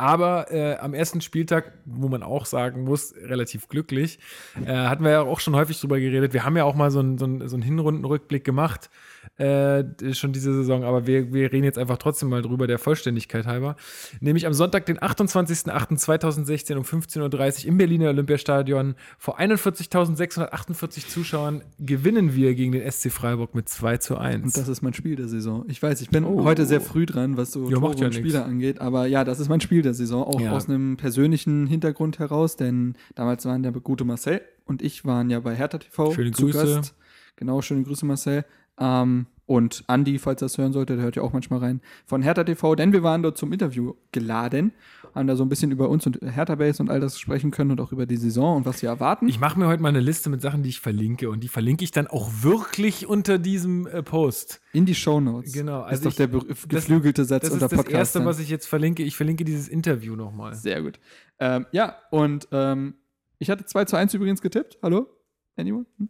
Aber 0.00 0.50
äh, 0.50 0.76
am 0.76 0.94
ersten 0.94 1.20
Spieltag, 1.20 1.74
wo 1.84 2.08
man 2.08 2.22
auch 2.22 2.46
sagen 2.46 2.84
muss, 2.84 3.14
relativ 3.22 3.68
glücklich, 3.68 4.18
äh, 4.64 4.72
hatten 4.72 5.04
wir 5.04 5.10
ja 5.10 5.20
auch 5.20 5.40
schon 5.40 5.54
häufig 5.54 5.78
drüber 5.78 6.00
geredet. 6.00 6.32
Wir 6.32 6.42
haben 6.42 6.56
ja 6.56 6.64
auch 6.64 6.74
mal 6.74 6.90
so 6.90 7.00
einen 7.00 7.18
so 7.18 7.26
so 7.46 7.54
einen 7.54 7.62
Hinrundenrückblick 7.62 8.42
gemacht, 8.42 8.88
äh, 9.36 9.84
schon 10.12 10.32
diese 10.32 10.52
Saison, 10.54 10.84
aber 10.84 11.06
wir, 11.06 11.32
wir 11.32 11.52
reden 11.52 11.64
jetzt 11.64 11.78
einfach 11.78 11.98
trotzdem 11.98 12.28
mal 12.28 12.42
drüber, 12.42 12.66
der 12.66 12.78
Vollständigkeit 12.78 13.46
halber. 13.46 13.76
Nämlich 14.20 14.46
am 14.46 14.52
Sonntag, 14.52 14.86
den 14.86 14.98
28.08.2016 14.98 16.76
um 16.76 16.82
15.30 16.82 17.62
Uhr 17.64 17.68
im 17.68 17.76
Berliner 17.78 18.08
Olympiastadion 18.10 18.94
vor 19.18 19.38
41.648 19.40 21.08
Zuschauern 21.08 21.62
gewinnen 21.78 22.34
wir 22.34 22.54
gegen 22.54 22.72
den 22.72 22.90
SC 22.90 23.10
Freiburg 23.10 23.54
mit 23.54 23.68
2 23.68 23.96
zu 23.98 24.18
1. 24.18 24.44
Und 24.44 24.56
das 24.56 24.68
ist 24.68 24.82
mein 24.82 24.94
Spiel 24.94 25.16
der 25.16 25.28
Saison. 25.28 25.64
Ich 25.68 25.82
weiß, 25.82 26.00
ich 26.00 26.10
bin 26.10 26.24
Oh. 26.24 26.44
heute 26.44 26.66
sehr 26.66 26.80
früh 26.80 27.06
dran, 27.06 27.36
was 27.36 27.52
so 27.52 27.60
macht 27.80 28.00
ja 28.00 28.12
Spieler 28.12 28.44
angeht. 28.44 28.80
Aber 28.80 29.06
ja, 29.06 29.24
das 29.24 29.40
ist 29.40 29.48
mein 29.48 29.60
Spiel 29.60 29.82
der 29.82 29.94
Saison. 29.94 30.24
Auch 30.24 30.40
Ja. 30.40 30.52
aus 30.52 30.68
einem 30.68 30.96
persönlichen 30.96 31.66
Hintergrund 31.66 32.18
heraus, 32.18 32.56
denn 32.56 32.94
damals 33.14 33.44
waren 33.46 33.62
der 33.62 33.72
gute 33.72 34.04
Marcel 34.04 34.40
und 34.66 34.82
ich 34.82 35.04
waren 35.04 35.30
ja 35.30 35.40
bei 35.40 35.54
Hertha 35.54 35.78
TV 35.78 36.12
Schöne 36.12 36.32
zu 36.32 36.46
Grüße. 36.46 36.74
Gast. 36.76 36.94
Genau, 37.36 37.62
schöne 37.62 37.82
Grüße, 37.84 38.04
Marcel. 38.04 38.44
Ähm, 38.78 39.26
und 39.46 39.82
Andi, 39.88 40.20
falls 40.20 40.40
er 40.42 40.44
das 40.44 40.58
hören 40.58 40.72
sollte, 40.72 40.94
der 40.94 41.04
hört 41.04 41.16
ja 41.16 41.22
auch 41.22 41.32
manchmal 41.32 41.58
rein, 41.58 41.80
von 42.06 42.22
Hertha 42.22 42.44
TV, 42.44 42.76
denn 42.76 42.92
wir 42.92 43.02
waren 43.02 43.20
dort 43.24 43.36
zum 43.36 43.52
Interview 43.52 43.94
geladen, 44.12 44.72
haben 45.12 45.26
da 45.26 45.34
so 45.34 45.42
ein 45.44 45.48
bisschen 45.48 45.72
über 45.72 45.88
uns 45.88 46.06
und 46.06 46.20
Hertha 46.22 46.54
Base 46.54 46.80
und 46.80 46.88
all 46.88 47.00
das 47.00 47.18
sprechen 47.18 47.50
können 47.50 47.72
und 47.72 47.80
auch 47.80 47.90
über 47.90 48.06
die 48.06 48.16
Saison 48.16 48.58
und 48.58 48.64
was 48.64 48.80
wir 48.80 48.88
erwarten. 48.90 49.28
Ich 49.28 49.40
mache 49.40 49.58
mir 49.58 49.66
heute 49.66 49.82
mal 49.82 49.88
eine 49.88 49.98
Liste 49.98 50.30
mit 50.30 50.40
Sachen, 50.40 50.62
die 50.62 50.68
ich 50.68 50.78
verlinke 50.78 51.28
und 51.30 51.40
die 51.42 51.48
verlinke 51.48 51.82
ich 51.82 51.90
dann 51.90 52.06
auch 52.06 52.30
wirklich 52.42 53.08
unter 53.08 53.38
diesem 53.38 53.88
äh, 53.88 54.04
Post. 54.04 54.60
in 54.72 54.86
die 54.86 54.94
Shownotes. 54.94 55.52
Genau, 55.52 55.80
ist 55.80 55.86
also 55.88 56.04
doch 56.04 56.10
ich- 56.12 56.16
der 56.16 56.28
geflügelte 56.68 57.24
Satz 57.24 57.42
Das 57.42 57.50
unter 57.52 57.66
ist 57.66 57.72
das 57.72 57.76
Podcast. 57.78 57.96
Erste, 58.14 58.24
was 58.24 58.38
ich 58.38 58.50
jetzt 58.50 58.66
verlinke. 58.68 59.02
Ich 59.02 59.16
verlinke 59.16 59.44
dieses 59.44 59.66
Interview 59.66 60.14
nochmal. 60.14 60.54
Sehr 60.54 60.80
gut. 60.80 61.00
Ähm, 61.40 61.66
ja, 61.72 61.96
und 62.12 62.46
ähm, 62.52 62.94
ich 63.40 63.50
hatte 63.50 63.64
2 63.64 63.86
zu 63.86 63.96
1 63.96 64.14
übrigens 64.14 64.40
getippt. 64.40 64.78
Hallo? 64.80 65.08
Anyone? 65.56 65.86
Hm? 65.98 66.08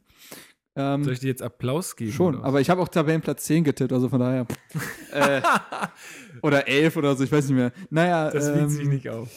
Ähm, 0.77 1.03
Soll 1.05 1.15
ich 1.15 1.21
dir 1.21 1.29
jetzt 1.29 1.43
Applaus 1.43 1.97
geben? 1.97 2.13
schon, 2.13 2.37
oder? 2.37 2.45
aber 2.45 2.61
ich 2.61 2.71
habe 2.71 2.81
auch 2.81 2.89
Tabellenplatz 2.89 3.45
10 3.45 3.65
getippt, 3.65 3.93
also 3.93 4.09
von 4.09 4.21
daher. 4.21 4.47
äh, 5.13 5.41
oder 6.43 6.69
11 6.69 6.97
oder 6.97 7.17
so, 7.17 7.25
ich 7.25 7.33
weiß 7.33 7.49
nicht 7.49 7.57
mehr. 7.57 7.73
Naja, 7.91 8.31
das 8.31 8.49
ähm, 8.49 8.61
wiegt 8.61 8.71
sich 8.71 8.89
nicht 8.89 9.09
auf. 9.09 9.29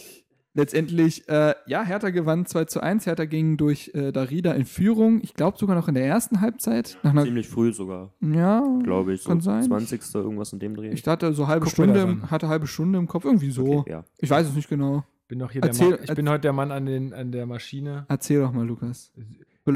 letztendlich, 0.54 1.28
äh, 1.30 1.56
ja, 1.66 1.84
Hertha 1.84 2.12
gewann 2.12 2.46
2 2.46 2.66
zu 2.66 2.82
1. 2.82 3.08
Hertha 3.08 3.26
ging 3.26 3.58
durch 3.58 3.92
äh, 3.96 4.12
Darida 4.12 4.52
in 4.54 4.66
Führung. 4.66 5.22
Ich 5.24 5.34
glaube 5.34 5.58
sogar 5.58 5.76
noch 5.76 5.88
in 5.88 5.96
der 5.96 6.06
ersten 6.06 6.40
Halbzeit. 6.42 6.98
Nach 7.02 7.12
einer, 7.12 7.24
Ziemlich 7.24 7.48
früh 7.48 7.74
sogar, 7.74 8.14
ja, 8.22 8.64
glaube 8.84 9.14
ich. 9.14 9.24
So 9.24 9.30
Kann 9.30 9.42
sein. 9.42 9.64
20. 9.64 10.02
irgendwas 10.14 10.54
in 10.54 10.60
dem 10.60 10.76
Dreh. 10.76 10.90
ich 10.92 11.06
hatte 11.08 11.34
so 11.34 11.48
halbe 11.48 11.66
Guck 11.66 11.74
Stunde, 11.74 12.30
hatte 12.30 12.48
halbe 12.48 12.68
Stunde 12.68 13.00
im 13.00 13.08
Kopf, 13.08 13.26
irgendwie 13.26 13.50
so. 13.52 13.80
Okay, 13.80 13.92
ja. 13.92 14.06
Ich 14.20 14.30
weiß 14.30 14.48
es 14.48 14.56
nicht 14.56 14.70
genau. 14.70 15.04
Bin 15.28 15.40
doch 15.40 15.50
hier 15.52 15.62
der 15.62 15.72
Erzähl- 15.72 15.90
Mann, 15.92 16.00
ich 16.04 16.14
bin 16.14 16.30
heute 16.30 16.42
der 16.42 16.54
Mann 16.54 16.72
an, 16.72 16.86
den, 16.86 17.12
an 17.14 17.32
der 17.32 17.48
Maschine. 17.48 18.06
Erzähl 18.08 18.40
doch 18.42 18.52
mal, 18.52 18.68
Lukas. 18.68 19.12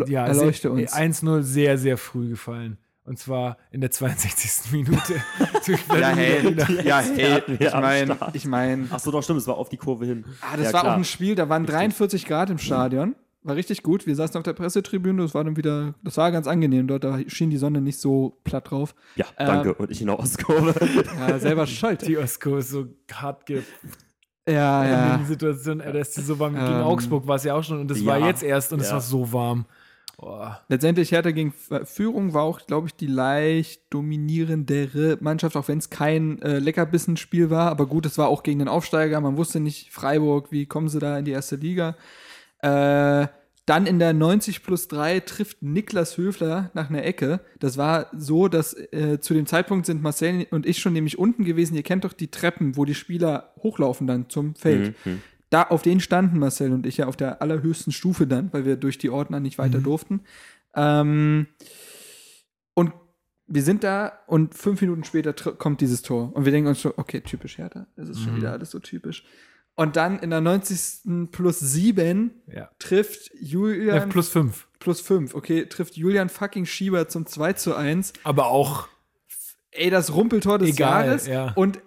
Ja, 0.07 0.25
erleuchte 0.27 0.71
uns. 0.71 0.93
1-0 0.93 1.41
sehr, 1.43 1.77
sehr 1.77 1.97
früh 1.97 2.29
gefallen. 2.29 2.77
Und 3.05 3.17
zwar 3.19 3.57
in 3.71 3.79
der 3.79 3.89
62. 3.91 4.71
Minute. 4.73 5.15
Ja, 5.97 6.09
hey, 6.09 6.55
ja, 6.83 6.99
hey, 6.99 7.41
ich 7.57 7.73
meine, 7.73 8.17
ich 8.33 8.45
meine, 8.45 8.87
Achso, 8.91 9.11
doch, 9.11 9.23
stimmt, 9.23 9.39
es 9.39 9.47
war 9.47 9.55
auf 9.57 9.69
die 9.69 9.77
Kurve 9.77 10.05
hin. 10.05 10.25
ah, 10.41 10.57
das 10.57 10.67
Ja, 10.67 10.73
war 10.73 10.81
klar. 10.81 10.93
auch 10.93 10.97
ein 10.97 11.05
Spiel, 11.05 11.35
da 11.35 11.47
waren 11.47 11.65
43 11.65 12.25
Grad 12.25 12.49
im 12.49 12.57
Stadion. 12.57 13.15
War 13.43 13.55
richtig 13.55 13.81
gut. 13.81 14.05
Wir 14.05 14.15
saßen 14.15 14.35
auf 14.35 14.43
der 14.43 14.51
Pressetribüne, 14.51 15.21
das 15.21 15.33
war 15.33 15.45
dann 15.45 15.55
wieder, 15.55 15.93
das 16.03 16.17
war 16.17 16.33
ganz 16.33 16.47
angenehm 16.47 16.85
dort, 16.87 17.05
da 17.05 17.17
schien 17.27 17.49
die 17.49 17.55
Sonne 17.55 17.79
nicht 17.79 17.97
so 17.97 18.39
platt 18.43 18.71
drauf. 18.71 18.93
Ja, 19.15 19.25
Ähm, 19.37 19.47
danke. 19.47 19.73
Und 19.75 19.89
ich 19.89 20.01
in 20.01 20.07
der 20.07 20.19
Ostkurve. 20.19 20.73
Ja, 21.17 21.39
selber 21.39 21.65
schuld. 21.65 22.05
Die 22.05 22.17
Osko 22.17 22.57
ist 22.57 22.71
so 22.71 22.87
hart 23.13 23.45
ge 23.45 23.61
Ja, 24.49 24.83
in 24.83 24.91
ja. 24.91 25.17
den 25.17 25.25
Situationen, 25.27 25.79
äh, 25.79 25.93
dass 25.93 26.11
die 26.11 26.21
so 26.21 26.37
warm. 26.39 26.55
Gegen 26.55 26.65
Ähm, 26.65 26.73
Augsburg 26.81 27.25
war 27.25 27.37
es 27.37 27.45
ja 27.45 27.53
auch 27.53 27.63
schon 27.63 27.79
und 27.79 27.89
es 27.91 28.01
ja, 28.01 28.07
war 28.07 28.19
jetzt 28.19 28.43
erst 28.43 28.73
und 28.73 28.81
es 28.81 28.87
ja. 28.87 28.95
war 28.95 29.01
so 29.01 29.31
warm. 29.31 29.65
Boah. 30.19 30.61
Letztendlich 30.67 31.11
Hertha 31.11 31.29
gegen 31.29 31.49
F- 31.49 31.87
Führung 31.87 32.33
war 32.33 32.41
auch, 32.43 32.65
glaube 32.65 32.87
ich, 32.87 32.95
die 32.95 33.05
leicht 33.07 33.81
dominierendere 33.91 35.17
Mannschaft, 35.21 35.55
auch 35.55 35.67
wenn 35.67 35.77
es 35.77 35.89
kein 35.89 36.41
äh, 36.41 36.57
Leckerbissen-Spiel 36.59 37.49
war. 37.49 37.69
Aber 37.69 37.85
gut, 37.85 38.05
es 38.07 38.17
war 38.17 38.27
auch 38.27 38.41
gegen 38.43 38.59
den 38.59 38.67
Aufsteiger. 38.67 39.21
Man 39.21 39.37
wusste 39.37 39.59
nicht, 39.59 39.91
Freiburg, 39.93 40.51
wie 40.51 40.65
kommen 40.65 40.89
sie 40.89 40.99
da 40.99 41.17
in 41.19 41.25
die 41.25 41.31
erste 41.31 41.57
Liga? 41.57 41.95
Äh, 42.61 43.27
dann 43.67 43.85
in 43.85 43.99
der 43.99 44.13
90 44.13 44.63
plus 44.63 44.87
3 44.87 45.19
trifft 45.19 45.61
Niklas 45.61 46.17
Höfler 46.17 46.71
nach 46.73 46.89
einer 46.89 47.03
Ecke. 47.03 47.41
Das 47.59 47.77
war 47.77 48.07
so, 48.17 48.47
dass 48.47 48.73
äh, 48.73 49.19
zu 49.19 49.33
dem 49.33 49.45
Zeitpunkt 49.45 49.85
sind 49.85 50.01
Marcel 50.01 50.47
und 50.51 50.65
ich 50.65 50.79
schon 50.79 50.93
nämlich 50.93 51.19
unten 51.19 51.43
gewesen. 51.43 51.75
Ihr 51.75 51.83
kennt 51.83 52.05
doch 52.05 52.13
die 52.13 52.29
Treppen, 52.31 52.77
wo 52.77 52.85
die 52.85 52.95
Spieler 52.95 53.51
hochlaufen 53.61 54.07
dann 54.07 54.29
zum 54.29 54.55
Feld. 54.55 54.95
Mhm. 55.05 55.21
Da, 55.49 55.63
auf 55.63 55.81
denen 55.81 56.01
standen 56.01 56.39
Marcel 56.39 56.73
und 56.73 56.85
ich 56.85 56.97
ja 56.97 57.07
auf 57.07 57.15
der 57.15 57.41
allerhöchsten 57.41 57.93
Stufe 57.93 58.27
dann, 58.27 58.51
weil 58.51 58.65
wir 58.65 58.75
durch 58.75 58.97
die 58.97 59.09
Ordner 59.09 59.39
nicht 59.39 59.57
weiter 59.57 59.79
durften. 59.79 60.21
Ähm, 60.75 61.47
und 62.73 62.91
wir 63.47 63.63
sind 63.63 63.83
da 63.83 64.19
und 64.27 64.53
fünf 64.55 64.81
Minuten 64.81 65.03
später 65.05 65.33
kommt 65.33 65.79
dieses 65.81 66.01
Tor. 66.01 66.35
Und 66.35 66.43
wir 66.45 66.51
denken 66.51 66.67
uns 66.67 66.81
schon, 66.81 66.93
okay, 66.97 67.21
typisch 67.21 67.57
Hertha. 67.57 67.87
Das 67.95 68.09
ist 68.09 68.19
schon 68.21 68.33
Mhm. 68.33 68.37
wieder 68.37 68.51
alles 68.51 68.71
so 68.71 68.79
typisch. 68.79 69.23
Und 69.75 69.95
dann 69.95 70.19
in 70.19 70.31
der 70.31 70.41
90. 70.41 71.29
plus 71.31 71.59
7 71.59 72.31
Ja. 72.47 72.69
trifft 72.79 73.31
Julian 73.39 73.97
F 73.97 74.09
plus 74.09 74.27
5. 74.29 74.67
plus 74.79 75.01
5, 75.01 75.33
okay, 75.35 75.65
trifft 75.67 75.95
Julian 75.95 76.29
fucking 76.29 76.65
Schieber 76.65 77.07
zum 77.07 77.25
2 77.25 77.53
zu 77.53 77.75
1. 77.75 78.11
Aber 78.23 78.47
auch 78.47 78.87
Ey, 79.71 79.91
das 79.91 80.13
Rumpeltor 80.15 80.57
des 80.57 80.69
Egal, 80.71 81.05
Jahres 81.05 81.27
ja. 81.27 81.51
und 81.55 81.79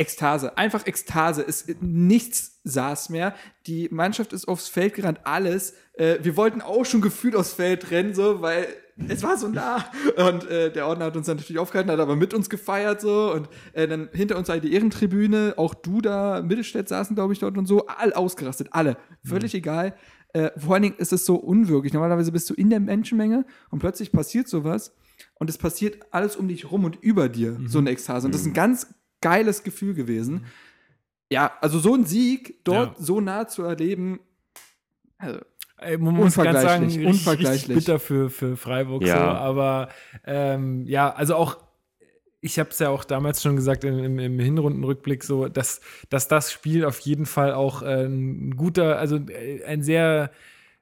Ekstase, 0.00 0.56
einfach 0.56 0.86
Ekstase. 0.86 1.44
Es, 1.46 1.66
nichts 1.80 2.60
saß 2.64 3.10
mehr. 3.10 3.34
Die 3.66 3.88
Mannschaft 3.90 4.32
ist 4.32 4.48
aufs 4.48 4.68
Feld 4.68 4.94
gerannt, 4.94 5.20
alles. 5.24 5.74
Äh, 5.92 6.18
wir 6.22 6.36
wollten 6.36 6.62
auch 6.62 6.84
schon 6.84 7.02
gefühlt 7.02 7.36
aufs 7.36 7.52
Feld 7.52 7.90
rennen, 7.90 8.14
so, 8.14 8.40
weil 8.40 8.66
es 9.08 9.22
war 9.22 9.36
so 9.36 9.48
nah. 9.48 9.84
Und 10.16 10.48
äh, 10.48 10.72
der 10.72 10.86
Ordner 10.86 11.06
hat 11.06 11.16
uns 11.16 11.26
dann 11.26 11.36
natürlich 11.36 11.58
aufgehalten, 11.58 11.90
hat 11.90 12.00
aber 12.00 12.16
mit 12.16 12.32
uns 12.32 12.48
gefeiert, 12.48 13.02
so. 13.02 13.32
Und 13.32 13.48
äh, 13.74 13.86
dann 13.86 14.08
hinter 14.12 14.38
uns 14.38 14.48
halt 14.48 14.64
die 14.64 14.72
Ehrentribüne, 14.72 15.54
auch 15.58 15.74
du 15.74 16.00
da, 16.00 16.42
Mittelstädt 16.42 16.88
saßen, 16.88 17.14
glaube 17.14 17.34
ich, 17.34 17.38
dort 17.38 17.58
und 17.58 17.66
so. 17.66 17.86
All 17.86 18.14
ausgerastet, 18.14 18.68
alle. 18.70 18.96
Völlig 19.22 19.54
egal. 19.54 19.94
Äh, 20.32 20.50
vor 20.56 20.74
allen 20.74 20.84
Dingen 20.84 20.96
ist 20.96 21.12
es 21.12 21.26
so 21.26 21.36
unwirklich. 21.36 21.92
Normalerweise 21.92 22.32
bist 22.32 22.48
du 22.48 22.54
in 22.54 22.70
der 22.70 22.80
Menschenmenge 22.80 23.44
und 23.70 23.80
plötzlich 23.80 24.12
passiert 24.12 24.48
sowas 24.48 24.94
und 25.34 25.50
es 25.50 25.58
passiert 25.58 25.98
alles 26.10 26.36
um 26.36 26.48
dich 26.48 26.70
rum 26.70 26.84
und 26.84 26.96
über 27.02 27.28
dir, 27.28 27.58
so 27.66 27.78
eine 27.78 27.90
Ekstase. 27.90 28.26
Und 28.26 28.34
das 28.34 28.42
ist 28.42 28.46
ein 28.46 28.54
ganz 28.54 28.86
geiles 29.20 29.62
Gefühl 29.62 29.94
gewesen. 29.94 30.46
Ja, 31.32 31.52
also 31.60 31.78
so 31.78 31.94
ein 31.94 32.04
Sieg 32.06 32.64
dort 32.64 32.98
Ja. 32.98 33.04
so 33.04 33.20
nah 33.20 33.46
zu 33.46 33.62
erleben, 33.62 34.20
also, 35.18 35.40
Ey, 35.78 35.96
man 35.98 36.14
muss 36.14 36.34
ganz 36.36 36.60
sagen, 36.60 36.84
Unvergleichlich, 36.84 36.96
richtig, 36.98 37.06
unvergleichlich. 37.06 37.52
richtig 37.68 37.74
bitter 37.74 37.98
für, 37.98 38.30
für 38.30 38.56
Freiburg 38.56 39.02
Ja. 39.02 39.16
so, 39.16 39.20
aber 39.38 39.88
ähm, 40.26 40.86
ja, 40.86 41.10
also 41.14 41.36
auch 41.36 41.58
ich 42.42 42.58
habe 42.58 42.70
es 42.70 42.78
ja 42.78 42.88
auch 42.88 43.04
damals 43.04 43.42
schon 43.42 43.54
gesagt 43.56 43.84
im, 43.84 43.98
im, 43.98 44.18
im 44.18 44.38
Hinrundenrückblick 44.38 45.22
so, 45.24 45.48
dass, 45.48 45.82
dass 46.08 46.26
das 46.26 46.50
Spiel 46.50 46.86
auf 46.86 46.98
jeden 47.00 47.26
Fall 47.26 47.52
auch 47.52 47.82
äh, 47.82 48.04
ein 48.06 48.56
guter, 48.56 48.98
also 48.98 49.16
äh, 49.16 49.62
ein 49.64 49.82
sehr 49.82 50.30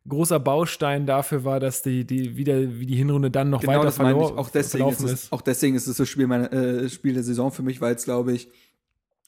großer 0.08 0.40
Baustein 0.40 1.06
dafür 1.06 1.44
war, 1.44 1.60
dass 1.60 1.82
die, 1.82 2.04
die 2.04 2.36
wieder 2.36 2.56
wie 2.78 2.86
die 2.86 2.96
Hinrunde 2.96 3.30
dann 3.30 3.50
noch 3.50 3.60
genau 3.60 3.72
weiter 3.74 3.84
das 3.84 3.96
verlor- 4.00 4.36
Auch 4.38 4.50
deswegen, 4.50 4.88
ist 4.88 5.02
es, 5.02 5.32
auch 5.32 5.42
deswegen 5.42 5.76
ist 5.76 5.86
es 5.86 5.96
das 5.96 6.08
Spiel, 6.08 6.26
meine, 6.26 6.50
äh, 6.50 6.88
Spiel 6.88 7.14
der 7.14 7.22
Saison 7.22 7.50
für 7.52 7.62
mich, 7.62 7.80
weil 7.80 7.94
es, 7.94 8.04
glaube 8.04 8.32
ich, 8.32 8.48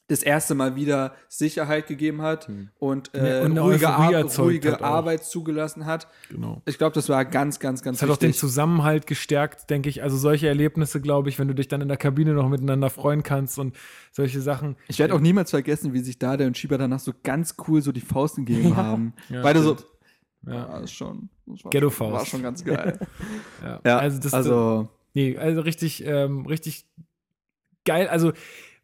das 0.08 0.24
erste 0.24 0.56
Mal 0.56 0.74
wieder 0.74 1.14
Sicherheit 1.28 1.86
gegeben 1.86 2.20
hat 2.20 2.50
und, 2.80 3.14
äh, 3.14 3.38
Ja, 3.38 3.44
und 3.44 3.56
ruhige, 3.56 3.88
Ar 3.88 4.24
ruhige 4.40 4.72
hat. 4.72 4.82
Arbeit 4.82 5.22
zugelassen 5.22 5.86
hat. 5.86 6.08
Genau. 6.28 6.62
Ich 6.66 6.78
glaube, 6.78 6.94
das 6.94 7.08
war 7.08 7.24
ganz, 7.24 7.60
ganz, 7.60 7.80
ganz 7.80 7.98
Es 7.98 8.02
hat 8.02 8.10
auch 8.10 8.16
den 8.16 8.30
wichtig. 8.30 8.40
Zusammenhalt 8.40 9.06
gestärkt, 9.06 9.70
denke 9.70 9.88
ich. 9.88 10.02
Also 10.02 10.16
solche 10.16 10.48
Erlebnisse, 10.48 11.00
glaube 11.00 11.28
ich, 11.28 11.38
wenn 11.38 11.46
du 11.46 11.54
dich 11.54 11.68
dann 11.68 11.80
in 11.80 11.86
der 11.86 11.96
Kabine 11.96 12.32
noch 12.32 12.48
miteinander 12.48 12.90
freuen 12.90 13.22
kannst 13.22 13.56
und 13.60 13.76
solche 14.10 14.40
Sachen. 14.40 14.74
Ich 14.88 14.98
werde 14.98 15.14
auch 15.14 15.20
niemals 15.20 15.50
vergessen, 15.50 15.92
wie 15.92 16.00
sich 16.00 16.18
Dade 16.18 16.44
und 16.44 16.58
Schieber 16.58 16.76
danach 16.76 16.98
so 16.98 17.12
ganz 17.22 17.54
cool 17.68 17.80
so 17.80 17.92
die 17.92 18.00
Faust 18.00 18.34
gegeben 18.34 18.74
haben. 18.76 19.12
Ja, 19.28 19.42
Beide 19.42 19.62
so, 19.62 19.76
Ja. 20.46 20.54
ja, 20.54 20.78
ist 20.78 20.92
schon, 20.92 21.28
das 21.46 21.64
war, 21.64 21.70
Ghetto-Faust. 21.70 22.12
war 22.12 22.26
schon 22.26 22.42
ganz 22.42 22.64
geil. 22.64 22.98
Ja, 23.62 23.80
ja, 23.84 23.98
also 23.98 24.18
das 24.20 24.32
also 24.32 24.88
Nee, 25.12 25.36
also 25.36 25.60
richtig, 25.60 26.04
ähm, 26.06 26.46
richtig 26.46 26.86
geil. 27.84 28.08
Also 28.08 28.32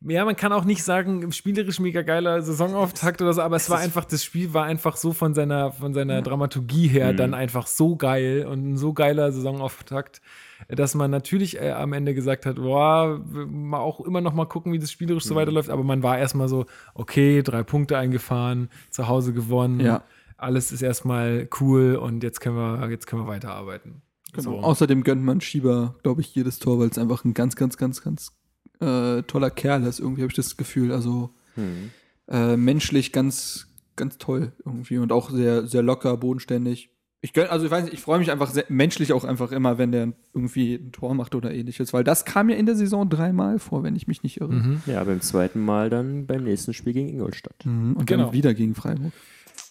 ja, 0.02 0.24
man 0.26 0.36
kann 0.36 0.52
auch 0.52 0.64
nicht 0.64 0.84
sagen, 0.84 1.32
spielerisch 1.32 1.80
mega 1.80 2.02
geiler 2.02 2.42
Saisonauftakt 2.42 3.22
oder 3.22 3.32
so, 3.32 3.40
aber 3.40 3.56
es 3.56 3.70
war 3.70 3.78
einfach, 3.78 4.04
das 4.04 4.22
Spiel 4.22 4.52
war 4.52 4.64
einfach 4.64 4.96
so 4.96 5.12
von 5.14 5.32
seiner, 5.32 5.72
von 5.72 5.94
seiner 5.94 6.20
Dramaturgie 6.20 6.86
her 6.88 7.12
Mhm. 7.12 7.16
dann 7.16 7.34
einfach 7.34 7.66
so 7.66 7.96
geil 7.96 8.46
und 8.46 8.72
ein 8.72 8.76
so 8.76 8.92
geiler 8.92 9.32
Saisonauftakt, 9.32 10.20
dass 10.68 10.94
man 10.94 11.10
natürlich 11.10 11.58
äh, 11.60 11.70
am 11.70 11.94
Ende 11.94 12.12
gesagt 12.12 12.44
hat, 12.44 12.56
boah, 12.56 13.18
mal 13.48 13.78
auch 13.80 14.00
immer 14.00 14.20
noch 14.20 14.34
mal 14.34 14.44
gucken, 14.44 14.72
wie 14.72 14.78
das 14.78 14.92
spielerisch 14.92 15.24
Mhm. 15.24 15.28
so 15.28 15.34
weiterläuft, 15.36 15.70
aber 15.70 15.82
man 15.82 16.02
war 16.02 16.18
erstmal 16.18 16.48
so, 16.48 16.66
okay, 16.94 17.42
drei 17.42 17.62
Punkte 17.62 17.96
eingefahren, 17.96 18.68
zu 18.90 19.08
Hause 19.08 19.32
gewonnen, 19.32 19.80
Ja. 19.80 20.02
Alles 20.36 20.72
ist 20.72 20.82
erstmal 20.82 21.48
cool 21.60 21.96
und 21.96 22.22
jetzt 22.22 22.40
können 22.40 22.56
wir, 22.56 22.88
jetzt 22.90 23.06
können 23.06 23.22
wir 23.22 23.26
weiterarbeiten. 23.28 24.02
Genau. 24.32 24.42
So. 24.42 24.58
Außerdem 24.60 25.02
gönnt 25.02 25.22
man 25.22 25.40
Schieber, 25.40 25.94
glaube 26.02 26.20
ich, 26.20 26.34
jedes 26.34 26.58
Tor, 26.58 26.78
weil 26.78 26.88
es 26.88 26.98
einfach 26.98 27.24
ein 27.24 27.32
ganz, 27.34 27.56
ganz, 27.56 27.76
ganz, 27.76 28.02
ganz 28.02 28.32
äh, 28.80 29.22
toller 29.22 29.50
Kerl 29.50 29.84
ist. 29.84 29.98
Irgendwie 30.00 30.22
habe 30.22 30.30
ich 30.30 30.36
das 30.36 30.56
Gefühl. 30.56 30.92
Also 30.92 31.30
Hm. 31.54 31.90
äh, 32.28 32.56
menschlich 32.58 33.12
ganz, 33.12 33.68
ganz 33.96 34.18
toll 34.18 34.52
irgendwie 34.64 34.98
und 34.98 35.10
auch 35.10 35.30
sehr, 35.30 35.66
sehr 35.66 35.82
locker, 35.82 36.16
bodenständig. 36.18 36.90
Ich 37.22 37.32
gönn, 37.32 37.46
also 37.48 37.64
ich 37.64 37.70
weiß 37.70 37.84
nicht, 37.84 37.94
ich 37.94 38.00
freue 38.02 38.18
mich 38.18 38.30
einfach 38.30 38.50
sehr, 38.50 38.66
menschlich 38.68 39.14
auch 39.14 39.24
einfach 39.24 39.50
immer, 39.52 39.78
wenn 39.78 39.90
der 39.90 40.12
irgendwie 40.34 40.74
ein 40.74 40.92
Tor 40.92 41.14
macht 41.14 41.34
oder 41.34 41.52
ähnliches, 41.54 41.94
weil 41.94 42.04
das 42.04 42.26
kam 42.26 42.50
ja 42.50 42.56
in 42.56 42.66
der 42.66 42.76
Saison 42.76 43.08
dreimal 43.08 43.58
vor, 43.58 43.82
wenn 43.84 43.96
ich 43.96 44.06
mich 44.06 44.22
nicht 44.22 44.38
irre. 44.42 44.52
Mhm. 44.52 44.82
Ja, 44.84 45.02
beim 45.02 45.22
zweiten 45.22 45.64
Mal 45.64 45.88
dann 45.88 46.26
beim 46.26 46.44
nächsten 46.44 46.74
Spiel 46.74 46.92
gegen 46.92 47.08
Ingolstadt. 47.08 47.64
Mhm. 47.64 47.94
Und 47.94 48.06
Genau. 48.06 48.24
dann 48.26 48.32
wieder 48.34 48.52
gegen 48.52 48.74
Freiburg. 48.74 49.12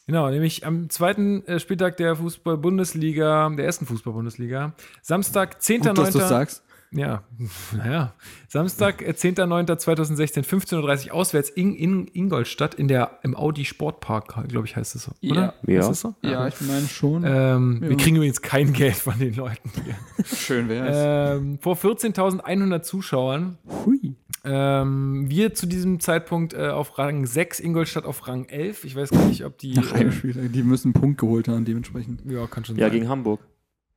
Genau, 0.08 0.30
nämlich 0.30 0.66
am 0.66 0.90
zweiten 0.90 1.46
äh, 1.48 1.60
Spieltag 1.60 1.98
der 1.98 2.16
Fußball-Bundesliga, 2.16 3.50
der 3.50 3.66
ersten 3.66 3.86
Fußball-Bundesliga. 3.88 4.74
Samstag, 5.02 5.58
10.9. 5.60 5.88
Gut, 5.88 5.98
dass 5.98 6.12
du 6.12 6.20
sagst. 6.20 6.62
Ja, 6.92 7.24
naja. 7.76 8.14
Samstag, 8.48 9.02
äh, 9.02 9.12
10.09.2016, 9.12 10.46
15.30 10.46 11.08
Uhr 11.08 11.14
auswärts 11.16 11.50
in, 11.50 11.76
in 11.76 12.08
Ingolstadt 12.14 12.76
in 12.76 12.88
der, 12.88 13.20
im 13.24 13.36
Audi 13.36 13.66
Sportpark, 13.66 14.48
glaube 14.48 14.68
ich, 14.68 14.76
heißt 14.76 14.96
es 14.96 15.04
so. 15.04 15.12
Oder? 15.30 15.56
Ja. 15.66 15.80
Ist 15.82 15.90
es 15.90 16.02
so? 16.02 16.16
Ja, 16.22 16.48
ich 16.48 16.62
meine 16.62 16.88
schon. 16.88 17.24
Ähm, 17.26 17.80
Ja. 17.82 17.90
Wir 17.90 17.98
kriegen 17.98 18.16
übrigens 18.16 18.42
kein 18.42 18.72
Geld 18.74 18.96
von 18.96 19.18
den 19.20 19.34
Leuten 19.36 19.72
hier. 19.84 19.96
Schön 20.26 20.70
wäre 20.70 21.36
ähm, 21.38 21.58
vor 21.60 21.76
14.100 21.76 22.82
Zuschauern. 22.84 23.58
Hui. 23.86 24.16
Ähm, 24.46 25.26
wir 25.30 25.54
zu 25.54 25.66
diesem 25.66 26.00
Zeitpunkt 26.00 26.54
äh, 26.54 26.68
auf 26.70 26.98
Rang 26.98 27.26
6, 27.26 27.60
Ingolstadt 27.60 28.06
auf 28.06 28.28
Rang 28.28 28.46
11. 28.46 28.84
Ich 28.86 28.96
weiß 28.96 29.10
gar 29.10 29.26
nicht, 29.26 29.44
ob 29.46 29.58
die. 29.58 29.74
Nach 29.74 29.92
einem 29.94 30.10
äh, 30.10 30.12
Spiel. 30.12 30.34
Die 30.50 30.64
müssen 30.64 30.90
einen 30.94 31.02
Punkt 31.02 31.20
geholt 31.20 31.48
haben, 31.48 31.66
dementsprechend. 31.66 32.22
ja, 32.30 32.46
kann 32.48 32.64
schon 32.66 32.78
Ja, 32.78 32.86
sein. 32.88 32.94
gegen 32.94 33.10
Hamburg. 33.10 33.42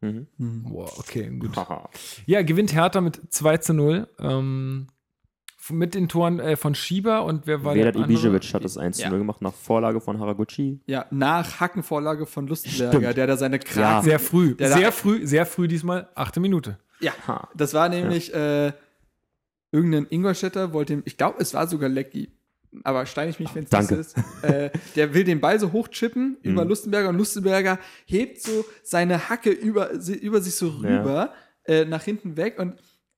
Mhm. 0.01 0.27
Boah, 0.39 0.91
okay, 0.99 1.29
gut. 1.39 1.51
Ja, 2.27 2.43
gewinnt 2.43 2.73
Hertha 2.73 3.01
mit 3.01 3.21
2 3.31 3.57
zu 3.59 3.75
0. 3.75 4.09
Ähm, 4.21 4.87
mit 5.71 5.95
den 5.95 6.09
Toren 6.09 6.39
äh, 6.41 6.57
von 6.57 6.75
Schieber 6.75 7.25
und 7.27 7.47
wer 7.47 7.63
war 7.63 7.75
Vedat 7.75 7.95
der 7.97 8.03
andere? 8.05 8.13
Ibisevic 8.13 8.55
hat 8.55 8.65
das 8.65 8.79
1 8.79 8.99
Ja. 9.01 9.11
0 9.11 9.19
gemacht 9.19 9.43
nach 9.43 9.53
Vorlage 9.53 10.01
von 10.01 10.19
Haraguchi. 10.19 10.81
Ja, 10.87 11.05
nach 11.11 11.61
Hackenvorlage 11.61 12.25
von 12.25 12.47
Lustenberger, 12.47 12.99
Stimmt. 13.01 13.17
der 13.19 13.27
da 13.27 13.37
seine 13.37 13.59
Kragen. 13.59 14.05
Sehr 14.05 14.19
früh, 14.19 14.55
sehr 14.59 14.93
früh, 14.93 15.27
sehr 15.27 15.45
früh 15.45 15.69
diesmal, 15.69 16.09
achte 16.15 16.41
Minute. 16.41 16.79
Ja, 17.01 17.13
Ha. 17.27 17.49
das 17.55 17.75
war 17.75 17.89
nämlich 17.91 18.33
äh, 18.33 18.73
irgendein 19.73 20.07
Ingolstädter, 20.11 20.73
wollte 20.73 20.95
ihm, 20.95 21.03
ich 21.05 21.17
glaube, 21.17 21.41
es 21.41 21.55
war 21.55 21.67
sogar 21.69 21.89
Lecky, 21.89 22.31
aber 22.85 23.07
steine 23.07 23.31
ich 23.31 23.41
mich, 23.41 23.55
wenn 23.55 23.65
es 23.65 23.71
Danke. 23.71 23.95
ist. 23.97 24.17
Äh, 24.43 24.71
der 24.97 25.15
will 25.15 25.25
den 25.25 25.41
Ball 25.41 25.59
so 25.59 25.73
hochchippen 25.73 26.37
über 26.43 26.65
Mhm. 26.65 26.69
Lustenberger 26.71 27.09
und 27.11 27.17
Lustenberger 27.17 27.79
hebt 28.07 28.41
so 28.43 28.65
seine 28.83 29.29
Hacke 29.29 29.51
über, 29.51 29.91
über 29.93 30.41
sich 30.41 30.55
so 30.55 30.69
Ja. 30.83 30.99
rüber, 30.99 31.33
äh, 31.65 31.85
nach 31.85 32.03
hinten 32.03 32.37
weg 32.37 32.59
und 32.59 32.75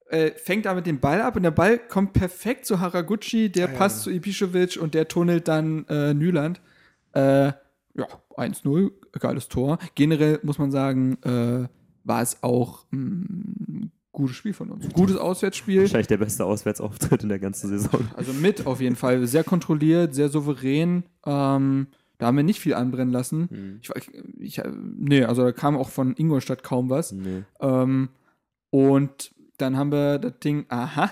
äh, 0.08 0.32
fängt 0.32 0.66
damit 0.66 0.86
den 0.86 0.98
Ball 0.98 1.20
ab 1.20 1.36
und 1.36 1.44
der 1.44 1.52
Ball 1.52 1.78
kommt 1.78 2.12
perfekt 2.14 2.66
zu 2.66 2.80
Haraguchi, 2.80 3.48
der 3.50 3.68
Ah, 3.68 3.72
ja, 3.72 3.78
passt 3.78 4.02
zu 4.02 4.10
Ibišević 4.10 4.78
und 4.78 4.94
der 4.94 5.06
tunnelt 5.06 5.46
dann 5.46 5.86
äh, 5.88 6.14
Nyland. 6.14 6.60
Äh, 7.12 7.52
ja, 7.94 8.06
1-0, 8.36 8.90
geiles 9.20 9.48
Tor. 9.48 9.78
Generell 9.94 10.40
muss 10.42 10.58
man 10.58 10.70
sagen, 10.72 11.16
äh, 11.22 11.68
war 12.04 12.22
es 12.22 12.42
auch 12.42 12.86
ein 12.92 13.92
gutes 14.12 14.36
Spiel 14.36 14.52
von 14.52 14.70
uns. 14.70 14.88
Gutes 14.92 15.16
Auswärtsspiel. 15.16 15.82
Wahrscheinlich 15.82 16.06
der 16.08 16.16
beste 16.18 16.44
Auswärtsauftritt 16.44 17.22
in 17.22 17.28
der 17.28 17.38
ganzen 17.38 17.68
Saison. 17.68 18.08
Also 18.16 18.32
mit 18.32 18.66
auf 18.66 18.80
jeden 18.80 18.96
Fall. 18.96 19.26
Sehr 19.26 19.44
kontrolliert, 19.44 20.14
sehr 20.14 20.28
souverän. 20.28 21.04
Ähm, 21.24 21.86
da 22.18 22.26
haben 22.26 22.36
wir 22.36 22.44
nicht 22.44 22.60
viel 22.60 22.74
anbrennen 22.74 23.12
lassen. 23.12 23.48
Mhm. 23.50 23.80
Ich, 23.82 24.58
ich, 24.58 24.62
nee, 24.98 25.24
also 25.24 25.42
da 25.42 25.52
kam 25.52 25.76
auch 25.76 25.88
von 25.88 26.14
Ingolstadt 26.16 26.62
kaum 26.62 26.90
was. 26.90 27.12
Nee. 27.12 27.44
Ähm, 27.60 28.08
und 28.70 29.32
dann 29.56 29.76
haben 29.76 29.90
wir 29.92 30.18
das 30.18 30.38
Ding, 30.40 30.66
aha, 30.68 31.10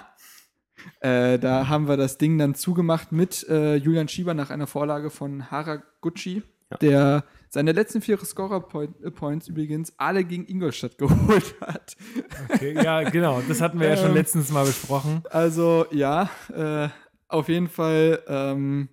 äh, 1.01 1.39
da 1.39 1.69
haben 1.69 1.89
wir 1.89 1.97
das 1.97 2.19
Ding 2.19 2.39
dann 2.39 2.55
zugemacht 2.55 3.13
mit 3.13 3.47
äh, 3.49 3.77
Julian 3.77 4.09
Schieber 4.09 4.35
nach 4.35 4.51
einer 4.51 4.67
Vorlage 4.67 5.11
von 5.11 5.51
Haraguchi, 5.51 6.43
Ja. 6.71 6.77
der 6.79 7.25
seine 7.51 7.73
letzten 7.73 8.01
vier 8.01 8.19
Scorer-Points 8.19 9.49
übrigens 9.49 9.93
alle 9.99 10.25
gegen 10.25 10.47
Ingolstadt 10.47 10.99
geholt 10.99 11.55
hat. 11.61 11.97
Okay, 12.51 12.75
ja, 12.75 13.09
genau, 13.09 13.41
das 13.49 13.61
hatten 13.61 13.81
wir 13.81 13.89
ja 13.89 13.97
schon 13.97 14.09
Ähm, 14.11 14.15
letztens 14.15 14.51
mal 14.51 14.65
besprochen. 14.67 15.23
Also 15.31 15.87
ja, 15.91 16.31
äh, 16.55 16.89
auf 17.29 17.49
jeden 17.49 17.69
Fall 17.69 18.23
ähm, 18.29 18.89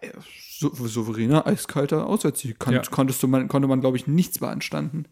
äh, 0.00 0.10
sou 0.58 0.70
souveräner, 0.74 1.46
eiskalter 1.46 2.06
Auswärtssieg. 2.06 2.58
Kan 2.58 2.74
Ja. 2.74 2.82
konntest 2.90 3.22
du 3.22 3.28
man, 3.28 3.48
konnte 3.48 3.68
man, 3.68 3.80
glaube 3.80 3.96
ich, 3.96 4.06
nichts 4.06 4.38
beanstanden. 4.38 5.06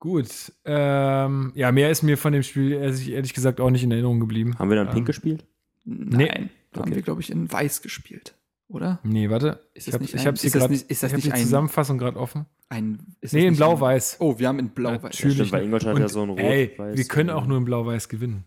Gut, 0.00 0.52
ähm, 0.64 1.50
ja, 1.56 1.72
mehr 1.72 1.90
ist 1.90 2.02
mir 2.04 2.16
von 2.16 2.32
dem 2.32 2.44
Spiel 2.44 2.70
ehrlich, 2.72 3.10
ehrlich 3.10 3.34
gesagt 3.34 3.60
auch 3.60 3.70
nicht 3.70 3.82
in 3.82 3.90
Erinnerung 3.90 4.20
geblieben. 4.20 4.56
Haben 4.58 4.68
wir 4.70 4.76
dann 4.76 4.86
Pink 4.90 4.98
Ähm, 5.00 5.04
gespielt? 5.06 5.44
Nein, 5.84 6.50
da 6.72 6.80
haben 6.80 6.88
Okay. 6.88 6.94
wir, 6.96 7.02
glaube 7.02 7.20
ich, 7.20 7.30
in 7.30 7.50
Weiß 7.50 7.82
gespielt, 7.82 8.36
oder? 8.68 8.98
Nee, 9.02 9.28
warte. 9.30 9.60
Ist 9.74 9.88
ich 9.88 9.94
habe 9.94 10.04
ist 10.04 10.14
das 10.14 10.52
gerade. 10.52 10.72
nicht- 10.72 10.90
ist 10.90 11.02
das 11.02 11.10
ich 11.10 11.12
hab 11.14 11.16
nicht 11.16 11.26
die 11.26 11.32
ein- 11.32 11.40
Zusammenfassung 11.44 11.98
gerade 11.98 12.18
offen. 12.18 12.46
Ein, 12.68 12.98
Nee, 13.32 13.46
in 13.46 13.56
Blau-Weiß. 13.56 14.16
Oh, 14.20 14.38
wir 14.38 14.48
haben 14.48 14.58
in 14.58 14.68
Blau-Weiß. 14.70 15.02
Natürlich. 15.02 15.36
Stimmt, 15.36 15.52
weil 15.52 15.64
Ingolstadt 15.64 15.94
Und, 15.94 16.02
ja 16.02 16.08
so 16.08 16.22
ein 16.22 16.28
Rot 16.30 16.38
Ey, 16.38 16.74
wir 16.76 17.04
können 17.04 17.30
äh, 17.30 17.32
auch 17.32 17.46
nur 17.46 17.56
in 17.58 17.64
Blau-Weiß 17.64 18.08
gewinnen. 18.08 18.44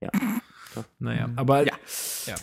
Ja. 0.00 0.10
Naja, 0.98 1.30
aber 1.36 1.64
Ja. 1.64 1.72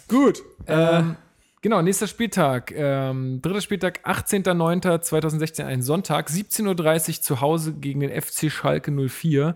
Gut. 0.07 0.41
Ähm, 0.65 1.15
genau, 1.61 1.81
nächster 1.81 2.07
Spieltag. 2.07 2.71
Ähm, 2.75 3.41
dritter 3.41 3.61
Spieltag, 3.61 3.99
18.09.2016, 4.07 5.63
ein 5.65 5.81
Sonntag, 5.81 6.29
17.30 6.29 7.17
Uhr 7.17 7.21
zu 7.21 7.41
Hause 7.41 7.73
gegen 7.73 7.99
den 7.99 8.09
FC 8.09 8.49
Schalke 8.49 8.91
04. 8.91 9.55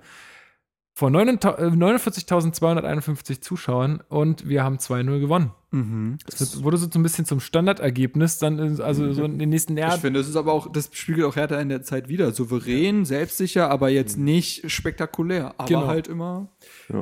Vor 0.97 1.09
49 1.09 1.59
äh, 1.59 1.67
49.251 1.71 3.41
Zuschauern 3.41 4.01
und 4.07 4.47
wir 4.47 4.63
haben 4.63 4.77
2-0 4.77 5.19
gewonnen. 5.19 5.51
mhm. 5.71 6.17
Das 6.25 6.63
wurde 6.63 6.77
so 6.77 6.87
ein 6.95 7.03
bisschen 7.03 7.25
zum 7.25 7.41
Standardergebnis, 7.41 8.37
dann 8.39 8.79
also 8.79 9.11
so 9.11 9.25
in 9.25 9.37
den 9.37 9.49
nächsten 9.49 9.75
Jahren. 9.77 9.95
Ich 9.95 10.01
finde, 10.01 10.21
es 10.21 10.29
ist 10.29 10.37
aber 10.37 10.53
auch, 10.53 10.71
das 10.71 10.89
spiegelt 10.93 11.25
auch 11.25 11.35
Hertha 11.35 11.59
in 11.59 11.67
der 11.67 11.81
Zeit 11.83 12.07
wieder. 12.07 12.31
Souverän, 12.31 13.03
selbstsicher, 13.03 13.69
aber 13.69 13.89
jetzt 13.89 14.17
nicht 14.17 14.71
spektakulär. 14.71 15.53
Aber 15.57 15.67
Genau. 15.67 15.87
halt 15.87 16.07
immer. 16.07 16.47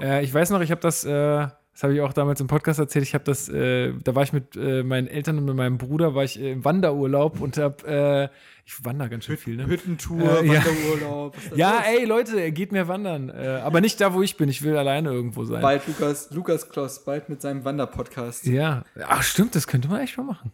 Äh, 0.01 0.23
ich 0.23 0.33
weiß 0.33 0.49
noch, 0.49 0.61
ich 0.61 0.71
habe 0.71 0.81
das, 0.81 1.03
äh, 1.05 1.47
das 1.73 1.83
habe 1.83 1.93
ich 1.95 2.01
auch 2.01 2.13
damals 2.13 2.39
im 2.39 2.47
Podcast 2.47 2.79
erzählt, 2.79 3.03
ich 3.03 3.13
habe 3.13 3.23
das, 3.23 3.49
äh, 3.49 3.93
da 4.03 4.13
war 4.15 4.23
ich 4.23 4.31
mit 4.31 4.55
äh, 4.55 4.83
meinen 4.83 5.07
Eltern 5.07 5.37
und 5.39 5.45
mit 5.45 5.55
meinem 5.55 5.77
Bruder, 5.77 6.13
war 6.15 6.23
ich 6.23 6.39
äh, 6.39 6.51
im 6.51 6.63
Wanderurlaub 6.63 7.41
und 7.41 7.57
habe, 7.57 8.29
äh, 8.31 8.35
ich 8.65 8.85
wandere 8.85 9.09
ganz 9.09 9.25
schön 9.25 9.37
viel, 9.37 9.55
ne? 9.57 9.65
Hüttentour, 9.67 10.41
Äh, 10.43 10.45
ja. 10.47 10.63
Wanderurlaub. 10.65 11.35
ist 11.37 11.57
Ja, 11.57 11.71
los? 11.77 11.81
ey, 11.87 12.05
Leute, 12.05 12.51
geht 12.51 12.71
mehr 12.71 12.87
wandern. 12.87 13.29
Äh, 13.29 13.59
aber 13.63 13.81
nicht 13.81 13.99
da, 13.99 14.13
wo 14.13 14.21
ich 14.21 14.37
bin. 14.37 14.47
Ich 14.49 14.61
will 14.61 14.77
alleine 14.77 15.09
irgendwo 15.11 15.43
sein. 15.45 15.61
Bald 15.61 15.87
Lukas, 15.87 16.29
Lukas 16.31 16.69
Kloss, 16.69 17.03
bald 17.03 17.27
mit 17.29 17.41
seinem 17.41 17.65
Wanderpodcast. 17.65 18.45
ja. 18.45 18.83
Ach, 19.07 19.23
stimmt, 19.23 19.55
das 19.55 19.67
könnte 19.67 19.87
man 19.89 20.01
echt 20.01 20.17
mal 20.17 20.23
machen. 20.23 20.51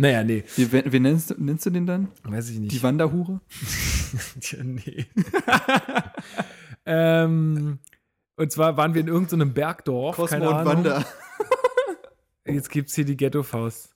Naja, 0.00 0.22
nee, 0.22 0.44
Wie, 0.54 0.70
wie, 0.92 1.00
nennst, 1.00 1.30
du- 1.30 1.34
nennst 1.38 1.66
du 1.66 1.70
den 1.70 1.84
dann? 1.86 2.06
weiß 2.22 2.50
ich 2.50 2.60
nicht. 2.60 2.70
Die 2.70 2.82
Wanderhure? 2.84 3.40
Tja, 4.40 4.60
nee. 4.62 5.06
ähm, 6.86 7.78
und 8.38 8.52
zwar 8.52 8.76
waren 8.76 8.94
wir 8.94 9.00
in 9.00 9.08
irgendeinem 9.08 9.52
Bergdorf. 9.52 10.16
keine 10.26 10.48
Ahnung. 10.48 11.04
Jetzt 12.46 12.70
gibt's 12.70 12.94
hier 12.94 13.04
die 13.04 13.16
Ghetto-Faust. 13.16 13.94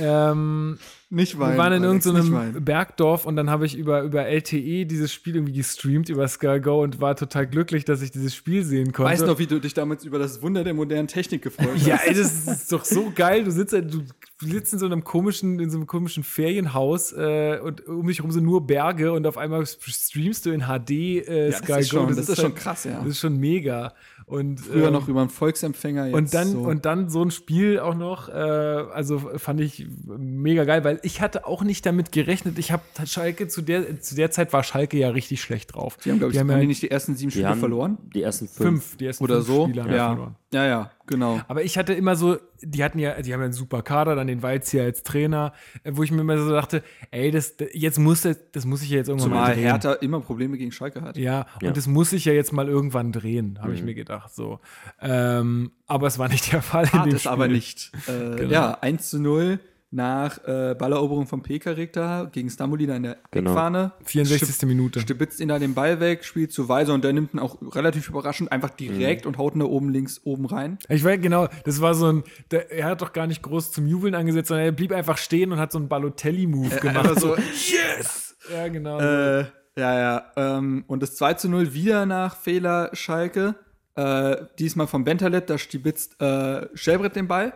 Ähm, 0.00 0.78
Nicht 1.14 1.38
wir 1.38 1.56
waren 1.56 1.72
in 1.72 1.84
Alex, 1.84 2.06
irgendeinem 2.06 2.32
weinen. 2.34 2.64
Bergdorf 2.64 3.24
und 3.24 3.36
dann 3.36 3.48
habe 3.48 3.66
ich 3.66 3.76
über, 3.76 4.02
über 4.02 4.26
LTE 4.26 4.84
dieses 4.86 5.12
Spiel 5.12 5.36
irgendwie 5.36 5.52
gestreamt 5.54 6.08
über 6.08 6.26
Sky 6.28 6.60
Go 6.60 6.82
und 6.82 7.00
war 7.00 7.16
total 7.16 7.46
glücklich, 7.46 7.84
dass 7.84 8.02
ich 8.02 8.10
dieses 8.10 8.34
Spiel 8.34 8.64
sehen 8.64 8.92
konnte. 8.92 9.12
Weißt 9.12 9.22
du 9.22 9.26
noch, 9.26 9.38
wie 9.38 9.46
du 9.46 9.60
dich 9.60 9.74
damals 9.74 10.04
über 10.04 10.18
das 10.18 10.42
Wunder 10.42 10.64
der 10.64 10.74
modernen 10.74 11.08
Technik 11.08 11.42
gefreut 11.42 11.68
hast? 11.74 11.86
Ja, 11.86 11.96
ey, 12.04 12.14
das 12.14 12.46
ist 12.46 12.72
doch 12.72 12.84
so 12.84 13.12
geil. 13.14 13.44
Du 13.44 13.50
sitzt, 13.50 13.72
du 13.72 14.02
sitzt 14.40 14.72
in 14.72 14.78
so 14.78 14.86
einem 14.86 15.04
komischen, 15.04 15.60
in 15.60 15.70
so 15.70 15.78
einem 15.78 15.86
komischen 15.86 16.24
Ferienhaus 16.24 17.12
äh, 17.12 17.58
und 17.62 17.86
um 17.86 18.06
dich 18.06 18.18
herum 18.18 18.30
sind 18.32 18.44
nur 18.44 18.66
Berge 18.66 19.12
und 19.12 19.26
auf 19.26 19.38
einmal 19.38 19.64
streamst 19.66 20.46
du 20.46 20.50
in 20.50 20.62
HD 20.62 20.90
äh, 20.90 21.50
Ja, 21.50 21.56
Sky 21.58 21.66
das 21.68 21.80
ist 21.82 21.90
Go. 21.90 21.96
schon, 21.98 22.08
das 22.16 22.28
ist 22.28 22.36
schon 22.36 22.44
halt- 22.46 22.56
krass, 22.56 22.84
ja. 22.84 22.98
Das 22.98 23.08
ist 23.08 23.20
schon 23.20 23.38
mega. 23.38 23.94
Und, 24.26 24.60
Früher 24.60 24.86
ähm, 24.86 24.92
noch 24.94 25.08
über 25.08 25.20
einen 25.20 25.30
Volksempfänger. 25.30 26.06
Jetzt 26.06 26.14
und 26.14 26.34
dann, 26.34 26.48
so. 26.48 26.60
und 26.60 26.84
dann 26.86 27.10
so 27.10 27.22
ein 27.22 27.30
Spiel 27.30 27.78
auch 27.78 27.94
noch, 27.94 28.28
äh, 28.28 28.32
also 28.32 29.18
fand 29.18 29.60
ich 29.60 29.86
mega 30.06 30.64
geil, 30.64 30.82
weil 30.84 30.98
ich 31.02 31.20
hatte 31.20 31.46
auch 31.46 31.62
nicht 31.62 31.84
damit 31.84 32.10
gerechnet. 32.12 32.58
Ich 32.58 32.72
habe 32.72 32.82
Schalke 33.04 33.48
zu 33.48 33.60
der, 33.62 34.00
zu 34.00 34.14
der 34.14 34.30
Zeit 34.30 34.52
war 34.52 34.62
Schalke 34.62 34.96
ja 34.96 35.10
richtig 35.10 35.42
schlecht 35.42 35.74
drauf. 35.74 35.98
die 36.04 36.10
haben, 36.10 36.18
glaube 36.18 36.32
ich, 36.32 36.38
haben 36.38 36.50
ja 36.50 36.58
die 36.58 36.66
nicht 36.66 36.82
die 36.82 36.90
ersten 36.90 37.16
sieben 37.16 37.30
Spiele 37.30 37.54
verloren. 37.56 37.98
die 38.14 38.22
ersten 38.22 38.48
fünf. 38.48 38.84
fünf, 38.84 38.96
die 38.96 39.06
ersten 39.06 39.24
Oder 39.24 39.36
fünf 39.36 39.46
so. 39.46 39.64
Spiele 39.64 39.82
haben 39.82 39.90
wir 39.90 39.96
Ja. 39.96 40.08
verloren. 40.08 40.36
Ja, 40.54 40.66
ja, 40.66 40.90
genau. 41.06 41.40
Aber 41.48 41.62
ich 41.64 41.76
hatte 41.76 41.92
immer 41.92 42.16
so, 42.16 42.38
die 42.62 42.82
hatten 42.84 42.98
ja, 42.98 43.20
die 43.20 43.32
haben 43.34 43.40
ja 43.40 43.44
einen 43.46 43.52
super 43.52 43.82
Kader, 43.82 44.14
dann 44.14 44.26
den 44.28 44.42
Weizia 44.42 44.84
als 44.84 45.02
Trainer, 45.02 45.52
äh, 45.82 45.90
wo 45.94 46.02
ich 46.02 46.10
mir 46.10 46.20
immer 46.20 46.38
so 46.38 46.50
dachte, 46.50 46.82
ey, 47.10 47.30
das, 47.30 47.56
jetzt 47.72 47.98
muss 47.98 48.22
das, 48.22 48.38
das 48.52 48.64
muss 48.64 48.82
ich 48.82 48.90
ja 48.90 48.98
jetzt 48.98 49.08
irgendwann 49.08 49.30
mal 49.30 49.36
Zumal 49.40 49.54
drehen. 49.54 49.64
Hertha 49.64 49.92
immer 49.94 50.20
Probleme 50.20 50.56
gegen 50.56 50.72
Schalke 50.72 51.02
hat. 51.02 51.16
Ja, 51.16 51.46
Ja. 51.60 51.68
und 51.68 51.76
das 51.76 51.86
muss 51.86 52.12
ich 52.12 52.24
ja 52.24 52.32
jetzt 52.32 52.52
mal 52.52 52.68
irgendwann 52.68 53.12
drehen, 53.12 53.58
habe 53.60 53.74
ich 53.74 53.82
mir 53.82 53.94
gedacht. 53.94 54.34
So. 54.34 54.60
Ähm, 55.00 55.72
aber 55.86 56.06
es 56.06 56.18
war 56.18 56.28
nicht 56.28 56.52
der 56.52 56.62
Fall. 56.62 56.84
in 56.84 56.90
Tat 56.90 57.06
dem 57.06 57.14
es 57.14 57.26
aber 57.26 57.44
Spiel. 57.44 57.56
nicht. 57.56 57.92
Äh, 58.06 58.36
Genau. 58.36 58.50
Ja, 58.52 58.78
1 58.80 59.10
zu 59.10 59.20
0 59.20 59.58
nach 59.94 60.42
äh, 60.44 60.74
Balleroberung 60.74 61.26
von 61.26 61.42
Pekarik 61.42 61.92
da 61.92 62.24
gegen 62.30 62.50
Stamolina 62.50 62.96
in 62.96 63.04
der 63.04 63.16
Genau. 63.30 63.52
Eckfahne. 63.52 63.92
64. 64.04 64.66
Minute. 64.68 65.00
Stibitzt 65.00 65.38
ihn 65.40 65.48
da 65.48 65.58
den 65.60 65.74
Ball 65.74 66.00
weg, 66.00 66.24
spielt 66.24 66.52
zu 66.52 66.68
Weiser 66.68 66.94
und 66.94 67.04
der 67.04 67.12
nimmt 67.12 67.32
ihn 67.32 67.38
auch 67.38 67.58
relativ 67.74 68.08
überraschend 68.08 68.50
einfach 68.50 68.70
direkt 68.70 69.24
und 69.24 69.38
haut 69.38 69.54
ihn 69.54 69.60
da 69.60 69.66
oben 69.66 69.90
links 69.90 70.20
oben 70.24 70.46
rein. 70.46 70.78
Ich 70.88 71.04
weiß 71.04 71.20
genau, 71.20 71.46
das 71.64 71.80
war 71.80 71.94
so 71.94 72.12
ein, 72.12 72.24
der, 72.50 72.72
er 72.72 72.86
hat 72.86 73.02
doch 73.02 73.12
gar 73.12 73.28
nicht 73.28 73.42
groß 73.42 73.70
zum 73.70 73.86
Jubeln 73.86 74.16
angesetzt, 74.16 74.48
sondern 74.48 74.66
er 74.66 74.72
blieb 74.72 74.90
einfach 74.90 75.16
stehen 75.16 75.52
und 75.52 75.58
hat 75.60 75.70
so 75.70 75.78
einen 75.78 75.88
Balotelli-Move 75.88 76.80
gemacht. 76.80 76.96
Einfach 76.96 77.18
so, 77.18 77.36
yes! 77.96 78.36
Ja, 78.52 78.66
genau. 78.68 78.98
äh, 78.98 79.44
ja, 79.76 79.98
ja. 79.98 80.24
Ähm, 80.36 80.84
und 80.88 81.02
das 81.04 81.14
2 81.16 81.34
zu 81.34 81.48
0 81.48 81.72
wieder 81.72 82.04
nach 82.04 82.36
Fehler 82.36 82.90
Schalke. 82.94 83.54
Äh, 83.96 84.36
diesmal 84.58 84.88
vom 84.88 85.04
Bentaleb, 85.04 85.46
da 85.46 85.56
stibitzt 85.56 86.20
äh, 86.20 86.66
Schelbrett 86.74 87.14
den 87.14 87.28
Ball. 87.28 87.52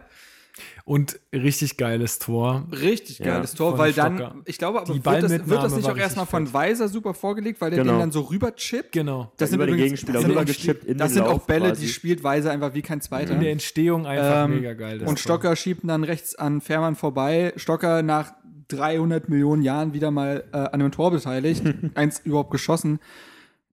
Und 0.85 1.19
richtig 1.33 1.77
geiles 1.77 2.19
Tor. 2.19 2.67
Richtig 2.73 3.19
Ja, 3.19 3.35
geiles 3.35 3.55
Tor, 3.55 3.71
von 3.73 3.79
weil 3.79 3.93
Stocker. 3.93 4.11
dann, 4.11 4.43
ich 4.47 4.59
glaube, 4.59 4.81
aber 4.81 4.87
Die 4.93 5.05
wird 5.05 5.07
das, 5.07 5.13
Ballmitnahme 5.23 5.51
wird 5.51 5.63
das 5.63 5.77
nicht 5.77 5.89
auch 5.89 5.97
erstmal 5.97 6.27
von. 6.27 6.53
Weiser 6.53 6.89
super 6.89 7.15
vorgelegt, 7.15 7.61
weil 7.61 7.71
der 7.71 7.81
Genau. 7.83 7.95
den 7.95 8.01
dann 8.01 8.13
so 8.13 8.23
rüber 8.23 8.55
chippt? 8.55 8.93
Genau. 8.93 9.33
Das 9.37 9.51
sind 9.51 9.57
Über 9.57 9.67
den 9.67 9.75
übrigens, 9.75 10.01
Gegenspieler 10.01 10.13
das 10.15 10.23
sind, 10.23 10.31
rübergechippt 10.33 10.85
in 10.85 10.99
das 10.99 11.09
den 11.11 11.15
sind 11.15 11.23
auch 11.25 11.29
Lauf 11.33 11.47
Bälle, 11.47 11.69
quasi. 11.69 11.83
die 11.83 11.89
spielt 11.89 12.23
Weiser 12.25 12.51
einfach 12.51 12.75
wie 12.75 12.83
kein 12.83 13.01
Zweiter. 13.01 13.35
In 13.35 13.41
der 13.41 13.53
Entstehung 13.53 14.07
einfach 14.07 14.45
Ähm, 14.47 14.57
mega 14.57 14.73
geil. 14.75 15.01
Und 15.01 15.07
Tor. 15.07 15.17
Stocker 15.19 15.57
schiebt 15.57 15.85
ihn 15.85 15.89
dann 15.89 16.05
rechts 16.05 16.35
an 16.35 16.61
Fährmann 16.61 16.97
vorbei. 16.97 17.53
Stocker 17.57 18.03
nach 18.03 18.33
300 18.69 19.29
Millionen 19.29 19.63
Jahren 19.63 19.93
wieder 19.95 20.11
mal 20.11 20.45
äh, 20.53 20.57
an 20.57 20.67
einem 20.75 20.93
Tor 20.93 21.11
beteiligt, 21.11 21.63
eins 21.95 22.21
überhaupt 22.25 22.51
geschossen. 22.51 22.99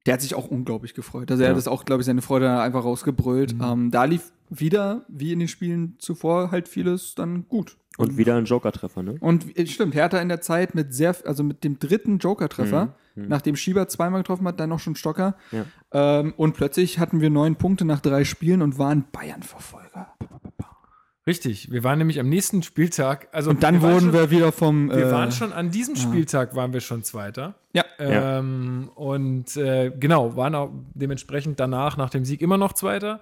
Der 0.06 0.14
hat 0.14 0.22
sich 0.22 0.36
auch 0.36 0.48
unglaublich 0.48 0.94
gefreut. 0.94 1.32
Also 1.32 1.42
er 1.44 1.48
Ja. 1.48 1.50
hat 1.52 1.58
das 1.58 1.68
auch, 1.68 1.84
glaube 1.84 2.02
ich, 2.02 2.06
seine 2.06 2.22
Freude 2.22 2.46
dann 2.46 2.60
einfach 2.60 2.84
rausgebrüllt. 2.84 3.56
Mhm. 3.56 3.64
Ähm, 3.64 3.92
da 3.92 4.04
lief 4.04 4.32
wieder, 4.50 5.06
wie 5.08 5.32
in 5.34 5.40
den 5.40 5.48
Spielen 5.48 5.96
zuvor, 6.00 6.52
halt 6.52 6.68
vieles 6.68 7.16
dann 7.16 7.48
gut. 7.48 7.78
Und 7.98 8.18
wieder 8.18 8.36
ein 8.36 8.46
Joker-Treffer, 8.46 9.04
ne? 9.04 9.16
Und 9.22 9.58
äh, 9.58 9.66
stimmt, 9.68 9.96
Hertha 9.96 10.20
in 10.20 10.28
der 10.28 10.42
Zeit 10.42 10.76
mit 10.76 10.94
sehr, 10.94 11.16
also 11.26 11.44
mit 11.44 11.64
dem 11.64 11.80
dritten 11.80 12.18
Joker-Treffer, 12.20 12.96
Mhm. 13.16 13.30
nachdem 13.30 13.56
Schieber 13.56 13.88
zweimal 13.88 14.20
getroffen 14.22 14.46
hat, 14.46 14.60
dann 14.60 14.68
noch 14.70 14.80
schon 14.80 14.96
Stocker. 14.98 15.36
Ja. 15.54 15.66
Ähm, 15.94 16.34
und 16.36 16.54
plötzlich 16.54 17.00
hatten 17.00 17.22
wir 17.22 17.30
neun 17.30 17.56
Punkte 17.56 17.86
nach 17.86 18.02
drei 18.02 18.26
Spielen 18.26 18.62
und 18.62 18.78
waren 18.78 19.06
Bayern-Verfolger. 19.14 20.14
Richtig. 21.28 21.72
Wir 21.72 21.84
waren 21.84 21.98
nämlich 21.98 22.20
am 22.20 22.30
nächsten 22.30 22.62
Spieltag. 22.62 23.30
Also 23.32 23.50
Und 23.50 23.64
dann 23.64 23.76
wir 23.82 23.90
wurden 23.90 24.12
schon, 24.12 24.14
wir 24.14 24.30
wieder 24.30 24.52
vom. 24.52 24.90
Wir 24.90 25.08
äh, 25.08 25.12
waren 25.12 25.32
schon 25.32 25.54
an 25.54 25.72
diesem 25.72 25.96
Spieltag 25.96 26.56
waren 26.56 26.72
wir 26.72 26.82
schon 26.82 27.04
Zweiter. 27.04 27.56
Ja. 27.74 27.84
Ja. 27.98 28.40
Ähm, 28.40 28.92
und 28.94 29.58
äh, 29.58 29.92
genau, 29.98 30.36
waren 30.36 30.54
auch 30.54 30.70
dementsprechend 30.94 31.60
danach, 31.60 31.98
nach 31.98 32.12
dem 32.12 32.26
Sieg, 32.26 32.42
immer 32.42 32.58
noch 32.58 32.74
Zweiter. 32.74 33.22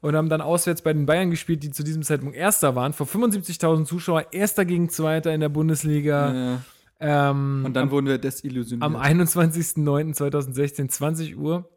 Und 0.00 0.16
haben 0.16 0.28
dann 0.28 0.40
auswärts 0.40 0.82
bei 0.82 0.92
den 0.92 1.06
Bayern 1.06 1.30
gespielt, 1.30 1.62
die 1.62 1.70
zu 1.70 1.82
diesem 1.82 2.02
Zeitpunkt 2.02 2.34
Erster 2.36 2.74
waren, 2.74 2.92
vor 2.92 3.06
75.000 3.06 3.84
Zuschauer, 3.84 4.26
Erster 4.32 4.64
gegen 4.64 4.88
Zweiter 4.88 5.32
in 5.34 5.40
der 5.40 5.48
Bundesliga. 5.50 6.54
Äh, 6.54 6.58
Ähm, 7.04 7.64
und 7.66 7.74
dann 7.74 7.90
wurden 7.90 8.06
wir 8.06 8.16
desillusioniert. 8.18 8.84
am 8.84 8.94
21.09.2016, 8.96 10.88
20 10.88 11.36
Uhr. 11.36 11.68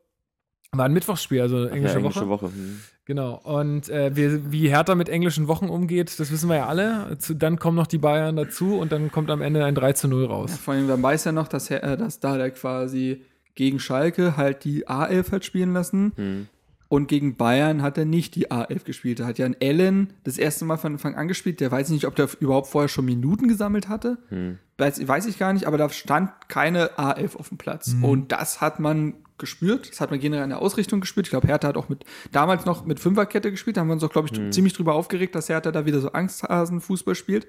War 0.72 0.86
ein 0.86 0.94
Mittwochsspiel, 0.94 1.42
also 1.42 1.66
Ja, 1.66 1.70
englische, 1.72 1.98
englische 1.98 2.28
Woche. 2.28 2.48
Woche. 2.48 2.54
hm. 2.54 2.80
Genau. 3.06 3.40
Und 3.44 3.88
äh, 3.90 4.16
wir, 4.16 4.52
wie 4.52 4.68
Hertha 4.70 4.94
mit 4.96 5.10
englischen 5.10 5.48
Wochen 5.48 5.70
umgeht, 5.70 6.20
das 6.20 6.32
wissen 6.32 6.50
wir 6.50 6.58
ja 6.58 6.66
alle. 6.68 7.18
Zu, 7.20 7.34
dann 7.36 7.60
kommen 7.60 7.78
noch 7.78 7.88
die 7.88 7.98
Bayern 8.00 8.36
dazu 8.36 8.78
und 8.78 8.92
dann 8.92 9.12
kommt 9.12 9.30
am 9.30 9.42
Ende 9.42 9.64
ein 9.64 9.76
3 9.76 9.94
zu 9.94 10.08
0 10.08 10.26
raus. 10.26 10.56
Vor 10.58 10.74
allem, 10.74 10.88
man 10.88 11.02
weiß 11.02 11.26
ja 11.26 11.32
noch, 11.32 11.48
dass, 11.48 11.70
äh, 11.72 11.98
dass 11.98 12.20
da 12.20 12.38
der 12.38 12.52
quasi 12.52 13.22
gegen 13.54 13.80
Schalke 13.80 14.38
halt 14.38 14.64
die 14.64 14.88
A11 14.88 15.32
hat 15.32 15.46
spielen 15.46 15.74
lassen. 15.74 16.12
Hm. 16.16 16.48
Und 16.88 17.08
gegen 17.08 17.36
Bayern 17.36 17.82
hat 17.82 17.98
er 17.98 18.06
nicht 18.06 18.36
die 18.36 18.52
A11 18.52 18.84
gespielt. 18.84 19.20
Da 19.20 19.26
hat 19.26 19.40
ja 19.40 19.46
ein 19.46 19.56
Allen 19.62 20.14
das 20.24 20.38
erste 20.38 20.66
Mal 20.66 20.78
von 20.78 20.94
Anfang 20.94 21.16
an 21.16 21.28
gespielt. 21.28 21.60
Der 21.60 21.72
weiß 21.72 21.90
nicht, 21.90 22.06
ob 22.06 22.16
der 22.16 22.30
überhaupt 22.40 22.68
vorher 22.68 22.90
schon 22.90 23.06
Minuten 23.06 23.48
gesammelt 23.48 23.90
hatte. 23.90 24.20
Hm. 24.30 24.60
Weiß, 24.78 25.08
weiß 25.08 25.26
ich 25.26 25.40
gar 25.40 25.54
nicht, 25.54 25.66
aber 25.66 25.78
da 25.78 25.90
stand 25.90 26.32
keine 26.48 26.98
A11 26.98 27.38
auf 27.38 27.50
dem 27.50 27.58
Platz. 27.58 27.94
Mhm. 27.94 28.04
Und 28.04 28.32
das 28.32 28.62
hat 28.62 28.80
man 28.80 29.16
gespürt. 29.38 29.90
Das 29.90 30.00
hat 30.00 30.12
man 30.12 30.20
generell 30.20 30.44
in 30.44 30.50
der 30.50 30.62
Ausrichtung 30.62 31.02
gespürt. 31.02 31.28
Ich 31.28 31.32
glaube, 31.32 31.48
Hertha 31.48 31.68
hat 31.68 31.78
auch 31.78 31.90
mit 31.90 32.06
damals 32.32 32.66
noch 32.66 32.86
mit 32.86 33.00
Fünferkette 33.00 33.52
gespielt. 33.52 33.78
Da 33.78 33.82
haben 33.82 33.88
wir 33.88 33.94
uns 33.94 34.04
auch, 34.04 34.12
glaube 34.12 34.30
ich, 34.32 34.52
ziemlich 34.52 34.74
drüber 34.74 34.94
aufgeregt, 34.94 35.34
dass 35.36 35.50
Hertha 35.50 35.72
da 35.72 35.86
wieder 35.86 36.00
so 36.00 36.12
Angsthasen-Fußball 36.12 37.16
spielt. 37.16 37.48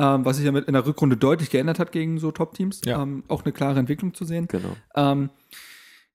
Ähm, 0.00 0.24
was 0.24 0.36
sich 0.36 0.46
ja 0.46 0.52
mit 0.52 0.66
in 0.66 0.74
der 0.74 0.86
Rückrunde 0.86 1.16
deutlich 1.16 1.50
geändert 1.50 1.80
hat 1.80 1.90
gegen 1.90 2.18
so 2.18 2.30
Top-Teams. 2.30 2.82
Ja. 2.84 3.02
Ähm, 3.02 3.24
auch 3.26 3.44
eine 3.44 3.52
klare 3.52 3.80
Entwicklung 3.80 4.14
zu 4.14 4.24
sehen. 4.24 4.46
Genau. 4.46 4.76
Ähm, 4.94 5.30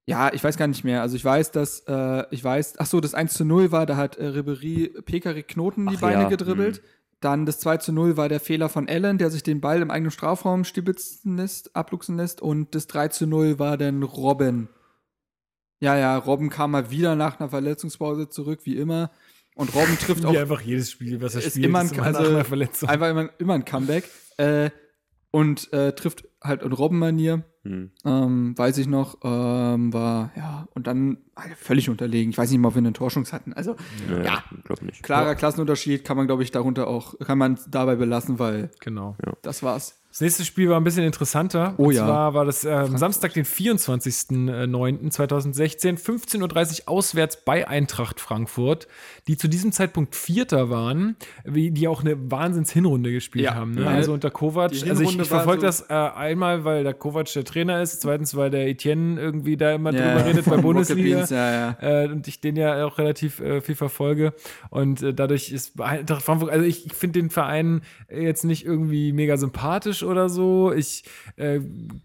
ja, 0.05 0.33
ich 0.33 0.43
weiß 0.43 0.57
gar 0.57 0.67
nicht 0.67 0.83
mehr. 0.83 1.01
Also 1.01 1.15
ich 1.15 1.23
weiß, 1.23 1.51
dass, 1.51 1.81
äh, 1.87 2.25
ich 2.31 2.43
weiß, 2.43 2.75
ach 2.77 2.85
so, 2.85 2.99
das 2.99 3.13
1 3.13 3.33
zu 3.33 3.45
0 3.45 3.71
war, 3.71 3.85
da 3.85 3.95
hat 3.95 4.17
äh, 4.17 4.25
Ribery 4.25 4.93
Pekarik 5.05 5.47
Knoten 5.47 5.87
die 5.87 5.95
Ach 5.95 6.01
Beine 6.01 6.23
ja, 6.23 6.29
gedribbelt. 6.29 6.81
Dann 7.21 7.45
das 7.45 7.59
2 7.59 7.77
zu 7.77 7.93
0 7.93 8.17
war 8.17 8.27
der 8.27 8.41
Fehler 8.41 8.67
von 8.67 8.89
Allen, 8.89 9.17
der 9.17 9.29
sich 9.29 9.43
den 9.43 9.61
Ball 9.61 9.81
im 9.81 9.91
eigenen 9.91 10.11
Strafraum 10.11 10.65
stibitzen 10.65 11.37
lässt, 11.37 11.73
abluchsen 11.73 12.17
lässt. 12.17 12.41
Und 12.41 12.75
das 12.75 12.87
3 12.87 13.07
zu 13.09 13.27
0 13.27 13.59
war 13.59 13.77
dann 13.77 14.03
Robben. 14.03 14.67
Ja, 15.79 15.97
ja, 15.97 16.17
Robben 16.17 16.49
kam 16.49 16.71
mal 16.71 16.91
wieder 16.91 17.15
nach 17.15 17.39
einer 17.39 17.49
Verletzungspause 17.49 18.27
zurück, 18.27 18.61
wie 18.63 18.75
immer. 18.75 19.09
Und 19.55 19.73
Robben 19.73 19.97
trifft 19.97 20.25
auch 20.25 20.33
Wie 20.33 20.37
einfach 20.37 20.61
jedes 20.61 20.91
Spiel, 20.91 21.21
was 21.21 21.35
er 21.35 21.43
ist 21.43 21.51
spielt, 21.51 21.67
immer 21.67 21.79
ein, 21.79 21.85
ist 21.85 21.93
immer 21.93 22.05
also, 22.05 22.35
einfach 22.87 23.09
immer, 23.09 23.29
immer 23.37 23.53
ein 23.53 23.63
Comeback. 23.63 24.09
Äh, 24.35 24.71
und 25.31 25.71
äh, 25.73 25.93
trifft 25.93 26.25
halt 26.43 26.61
in 26.63 26.71
Robben-Manier. 26.73 27.43
Hm. 27.63 27.91
Ähm, 28.05 28.57
weiß 28.57 28.77
ich 28.79 28.87
noch, 28.87 29.19
ähm, 29.23 29.93
war, 29.93 30.31
ja, 30.35 30.67
und 30.73 30.85
dann 30.87 31.17
ah, 31.35 31.43
völlig 31.55 31.89
unterlegen. 31.89 32.29
Ich 32.31 32.37
weiß 32.37 32.51
nicht 32.51 32.59
mal, 32.59 32.67
ob 32.69 32.75
wir 32.75 32.79
eine 32.79 32.91
Torschance 32.93 33.31
hatten. 33.33 33.53
Also, 33.53 33.75
Naja, 34.09 34.23
Ja. 34.23 34.43
glaube 34.65 34.85
nicht. 34.85 35.01
klarer 35.03 35.35
Klassenunterschied 35.35 36.03
kann 36.03 36.17
man, 36.17 36.27
glaube 36.27 36.43
ich, 36.43 36.51
darunter 36.51 36.87
auch, 36.87 37.17
kann 37.19 37.37
man 37.37 37.57
dabei 37.69 37.95
belassen, 37.95 38.37
weil 38.39 38.69
Genau. 38.81 39.15
das 39.41 39.63
war's. 39.63 40.02
Das 40.13 40.21
nächste 40.21 40.45
Spiel 40.45 40.69
war 40.69 40.79
ein 40.79 40.83
bisschen 40.83 41.05
interessanter. 41.05 41.73
Oh 41.77 41.85
Und 41.87 41.95
ja. 41.95 42.05
zwar 42.05 42.35
war 42.35 42.45
das 42.45 42.63
ähm, 42.65 42.97
Samstag, 42.99 43.33
den 43.33 43.45
24.09.2016, 43.45 45.97
15.30 45.99 46.81
Uhr 46.83 46.89
auswärts 46.89 47.43
bei 47.43 47.67
Eintracht 47.67 48.19
Frankfurt, 48.19 48.87
die 49.27 49.37
zu 49.37 49.47
diesem 49.47 49.71
Zeitpunkt 49.71 50.15
Vierter 50.15 50.69
waren, 50.69 51.15
die 51.47 51.87
auch 51.87 52.01
eine 52.01 52.29
Wahnsinns-Hinrunde 52.31 53.11
gespielt 53.11 53.45
Ja. 53.45 53.55
haben. 53.55 53.71
Ne? 53.71 53.87
Also 53.87 54.13
unter 54.13 54.29
Kovac. 54.29 54.71
Also 54.87 55.01
ich, 55.03 55.17
ich 55.19 55.27
verfolge 55.27 55.61
so- 55.61 55.65
das 55.65 55.89
äh, 55.89 55.93
einmal, 55.93 56.63
weil 56.63 56.83
der 56.83 56.93
Kovac 56.93 57.31
der 57.33 57.43
Trainer 57.43 57.81
ist, 57.81 58.01
zweitens, 58.01 58.35
weil 58.35 58.51
der 58.51 58.67
Etienne 58.67 59.19
irgendwie 59.19 59.57
da 59.57 59.73
immer 59.73 59.91
Ja, 59.93 60.13
drüber 60.13 60.25
redet 60.27 60.45
bei 60.45 60.57
Bundesliga. 60.61 61.75
Äh, 61.81 62.07
und 62.09 62.27
ich 62.27 62.39
den 62.39 62.55
ja 62.55 62.85
auch 62.85 62.99
relativ 62.99 63.39
äh, 63.39 63.61
viel 63.61 63.73
verfolge. 63.75 64.33
Und 64.69 65.01
äh, 65.01 65.11
dadurch 65.13 65.51
ist 65.51 65.79
Eintracht 65.81 66.21
Frankfurt, 66.21 66.51
also 66.51 66.63
ich, 66.65 66.85
ich 66.85 66.93
finde 66.93 67.19
den 67.19 67.31
Verein 67.31 67.81
jetzt 68.09 68.43
nicht 68.43 68.63
irgendwie 68.63 69.11
mega 69.11 69.37
sympathisch 69.37 70.02
oder 70.03 70.29
so. 70.29 70.71
Ich 70.73 71.03
äh, 71.35 71.59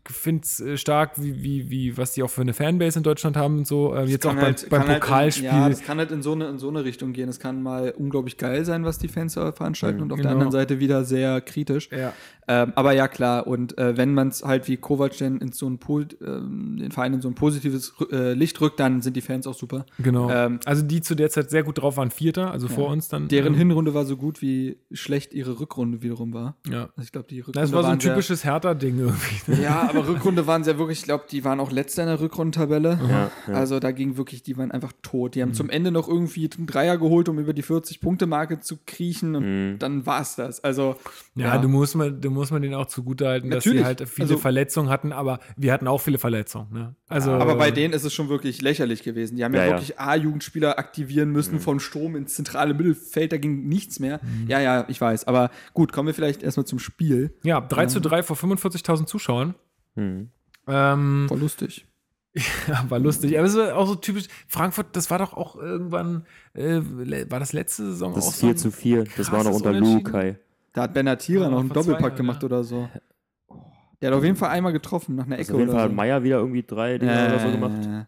finde 0.09 0.43
es 0.43 0.61
äh, 0.61 0.77
stark, 0.77 1.13
wie, 1.23 1.43
wie, 1.43 1.71
wie, 1.71 1.97
was 1.97 2.13
die 2.13 2.23
auch 2.23 2.31
für 2.31 2.43
eine 2.43 2.55
Fanbase 2.55 2.99
in 2.99 3.03
Deutschland 3.03 3.37
haben 3.37 3.59
und 3.59 3.67
so. 3.67 3.95
Äh, 3.95 4.05
jetzt 4.05 4.27
auch 4.27 4.35
halt- 4.37 4.69
beim 4.69 4.81
kann 4.81 4.89
halt 4.89 4.97
in- 4.97 5.03
Pokalspiel. 5.03 5.45
ja, 5.45 5.69
das 5.69 5.83
kann 5.83 5.99
halt 5.99 6.11
in 6.11 6.23
so, 6.23 6.33
eine, 6.33 6.49
in 6.49 6.59
so 6.59 6.69
eine 6.69 6.85
Richtung 6.85 7.13
gehen. 7.13 7.29
Es 7.29 7.39
kann 7.41 7.63
mal 7.63 7.95
unglaublich 7.97 8.37
geil 8.37 8.65
sein, 8.65 8.85
was 8.85 8.99
die 8.99 9.09
Fans 9.09 9.35
veranstalten, 9.35 10.01
und 10.03 10.13
auf 10.13 10.17
genau. 10.17 10.29
der 10.29 10.33
anderen 10.33 10.53
Seite 10.53 10.81
wieder 10.81 11.05
sehr 11.05 11.41
kritisch. 11.41 11.89
ja. 11.91 12.13
Ähm, 12.51 12.73
aber 12.77 12.93
ja, 12.93 13.09
klar, 13.09 13.47
und 13.47 13.77
äh, 13.77 13.99
wenn 13.99 14.15
man 14.15 14.29
es 14.29 14.43
halt 14.43 14.69
wie 14.69 14.79
Kovac 14.79 15.15
denn 15.19 15.37
in 15.37 15.53
so 15.53 15.69
ein 15.69 15.77
Pol, 15.79 16.09
ähm, 16.25 16.79
den 16.81 16.91
Verein 16.91 17.13
in 17.13 17.21
so 17.21 17.29
ein 17.29 17.35
positives 17.35 17.93
äh, 18.11 18.33
Licht 18.33 18.59
rückt, 18.63 18.81
dann 18.81 19.03
sind 19.03 19.17
die 19.17 19.21
Fans 19.21 19.47
auch 19.47 19.55
super. 19.55 19.85
Genau. 19.99 20.31
Ähm, 20.31 20.59
also 20.65 20.83
die 20.83 21.03
zu 21.03 21.15
der 21.15 21.29
Zeit 21.29 21.51
sehr 21.51 21.63
gut 21.63 21.83
drauf 21.83 21.99
waren, 21.99 22.11
Vierter, 22.11 22.51
also 22.51 22.67
vor 22.69 22.89
uns 22.89 23.09
dann. 23.09 23.29
Deren 23.29 23.53
ähm, 23.53 23.59
Hinrunde 23.59 23.93
war 23.93 24.07
so 24.07 24.17
gut, 24.17 24.41
wie 24.41 24.79
schlecht 24.93 25.35
ihre 25.35 25.61
Rückrunde 25.61 26.03
wiederum 26.03 26.33
war. 26.33 26.57
Ja. 26.67 26.85
Also 26.97 27.03
ich 27.03 27.13
glaube, 27.13 27.29
die 27.29 27.41
Rückrunde 27.41 27.61
Das 27.61 27.73
war 27.73 27.83
so 27.83 27.88
ein 27.93 28.01
sie 28.01 28.07
ja- 28.09 28.13
typisches 28.15 28.45
Hertha-Ding 28.45 28.99
irgendwie. 28.99 29.63
Ja, 29.63 29.89
aber 29.89 30.07
Rückrunde 30.09 30.47
waren 30.47 30.65
sie 30.65 30.71
ja 30.71 30.79
wirklich, 30.79 30.99
ich 31.01 31.05
glaube, 31.05 31.25
die 31.31 31.45
waren 31.45 31.61
auch 31.61 31.71
letzter 31.73 32.03
in 32.03 32.09
der 32.09 32.21
Rückrundentabelle. 32.21 32.99
Ja, 33.09 33.31
ja. 33.47 33.55
Also 33.55 33.81
da 33.81 33.91
ging 33.93 34.17
wirklich, 34.17 34.43
die 34.43 34.57
waren 34.57 34.71
einfach 34.71 34.93
tot. 35.03 35.31
Mhm. 35.31 35.33
Die 35.33 35.43
haben 35.43 35.55
zum 35.55 35.71
Ende 35.71 35.91
noch 35.91 36.09
irgendwie 36.09 36.49
einen 36.57 36.67
Dreier 36.67 36.99
geholt, 36.99 37.29
um 37.29 37.39
über 37.39 37.53
die 37.53 37.63
40-Punkte-Marke 37.65 38.61
zu 38.61 38.79
kriechen 38.87 39.35
und 39.37 39.45
Mhm. 39.73 39.79
dann 39.79 40.07
war 40.07 40.21
es 40.23 40.37
das. 40.37 40.63
Also 40.63 40.97
Ja, 41.35 41.59
du 41.59 41.69
musst 41.69 41.95
man, 41.95 42.21
du 42.21 42.31
musst 42.31 42.51
man 42.53 42.63
denen 42.63 42.75
auch 42.75 42.87
zugutehalten, 42.87 43.51
dass 43.51 43.65
sie 43.65 43.71
Natürlich. 43.71 43.87
halt 43.87 44.09
viele 44.09 44.25
Also- 44.29 44.39
Verletzungen 44.39 44.89
hatten, 44.91 45.13
aber 45.13 45.39
wir 45.57 45.73
hatten 45.73 45.87
auch 45.87 46.01
viele 46.01 46.19
Verletzungen. 46.19 46.67
Ne? 46.73 46.95
Also, 47.09 47.31
aber 47.33 47.55
bei 47.57 47.71
denen 47.71 47.95
ist 47.95 48.05
es 48.05 48.13
schon 48.13 48.29
wirklich 48.29 48.61
lächerlich 48.63 49.03
gewesen. 49.03 49.37
Die 49.37 49.45
haben 49.45 49.55
ja, 49.55 49.61
Ja, 49.61 49.67
ja. 49.67 49.73
wirklich 49.73 49.99
A-Jugendspieler 49.99 50.79
aktivieren 50.79 51.31
müssen 51.31 51.55
Mhm. 51.55 51.61
vom 51.61 51.81
Sturm 51.81 52.17
ins 52.17 52.35
zentrale 52.35 52.75
Mittelfeld, 52.75 53.33
da 53.33 53.37
ging 53.39 53.67
nichts 53.69 53.99
mehr. 54.01 54.21
Ja, 54.47 54.61
ja, 54.61 54.85
ich 54.89 55.01
weiß. 55.01 55.27
Aber 55.27 55.51
gut, 55.75 55.93
kommen 55.93 56.09
wir 56.09 56.15
vielleicht 56.15 56.43
erstmal 56.43 56.67
zum 56.67 56.79
Spiel. 56.79 57.33
ja, 57.43 57.61
3 57.61 57.78
zu 57.87 58.01
3 58.01 58.23
vor 58.23 58.37
45.000 58.37 59.07
Zuschauern. 59.07 59.55
Mhm. 59.95 60.31
Ähm, 60.67 61.27
War 61.31 61.37
lustig. 61.39 61.87
ja, 62.69 62.85
war 62.89 62.99
lustig. 62.99 63.39
Aber 63.39 63.47
es 63.47 63.57
war 63.57 63.77
auch 63.77 63.87
so 63.87 63.95
typisch. 63.95 64.27
Frankfurt, 64.47 64.95
das 64.95 65.11
war 65.11 65.19
doch 65.19 65.33
auch 65.35 65.57
irgendwann, 65.57 66.27
äh, 66.55 66.81
war 67.31 67.41
das 67.41 67.53
letzte 67.53 67.87
Saison 67.87 68.15
Das 68.15 68.25
auch 68.27 68.31
ist 68.31 68.41
so 68.41 68.47
4 68.47 68.55
ein 68.55 68.57
zu 68.59 68.71
4. 68.71 69.05
Das 69.17 69.33
war 69.33 69.45
noch 69.45 69.53
unter? 69.53 69.73
Lukai. 69.73 70.39
Da 70.73 70.83
hat 70.83 70.95
Benatira 70.95 71.45
Ja, 71.45 71.51
noch 71.51 71.61
einen 71.61 71.71
Doppelpack 71.71 72.03
Jahren, 72.03 72.17
gemacht 72.17 72.43
ja. 72.43 72.47
oder 72.47 72.63
so. 72.65 72.89
Der 74.01 74.11
hat 74.11 74.17
auf 74.19 74.23
jeden 74.23 74.37
Fall 74.37 74.51
einmal 74.51 74.73
getroffen, 74.73 75.17
nach 75.17 75.25
einer 75.27 75.39
Ecke 75.39 75.49
Also 75.53 75.55
auf 75.55 75.59
jeden 75.61 75.71
oder 75.71 75.79
Fall 75.79 75.89
so. 75.89 75.91
hat 75.91 75.97
Meier 75.97 76.23
wieder 76.23 76.37
irgendwie 76.39 76.63
drei 76.63 76.99
Dinger 76.99 77.27
oder 77.27 77.39
so 77.41 77.51
gemacht. 77.51 77.87
Äh, 77.87 78.05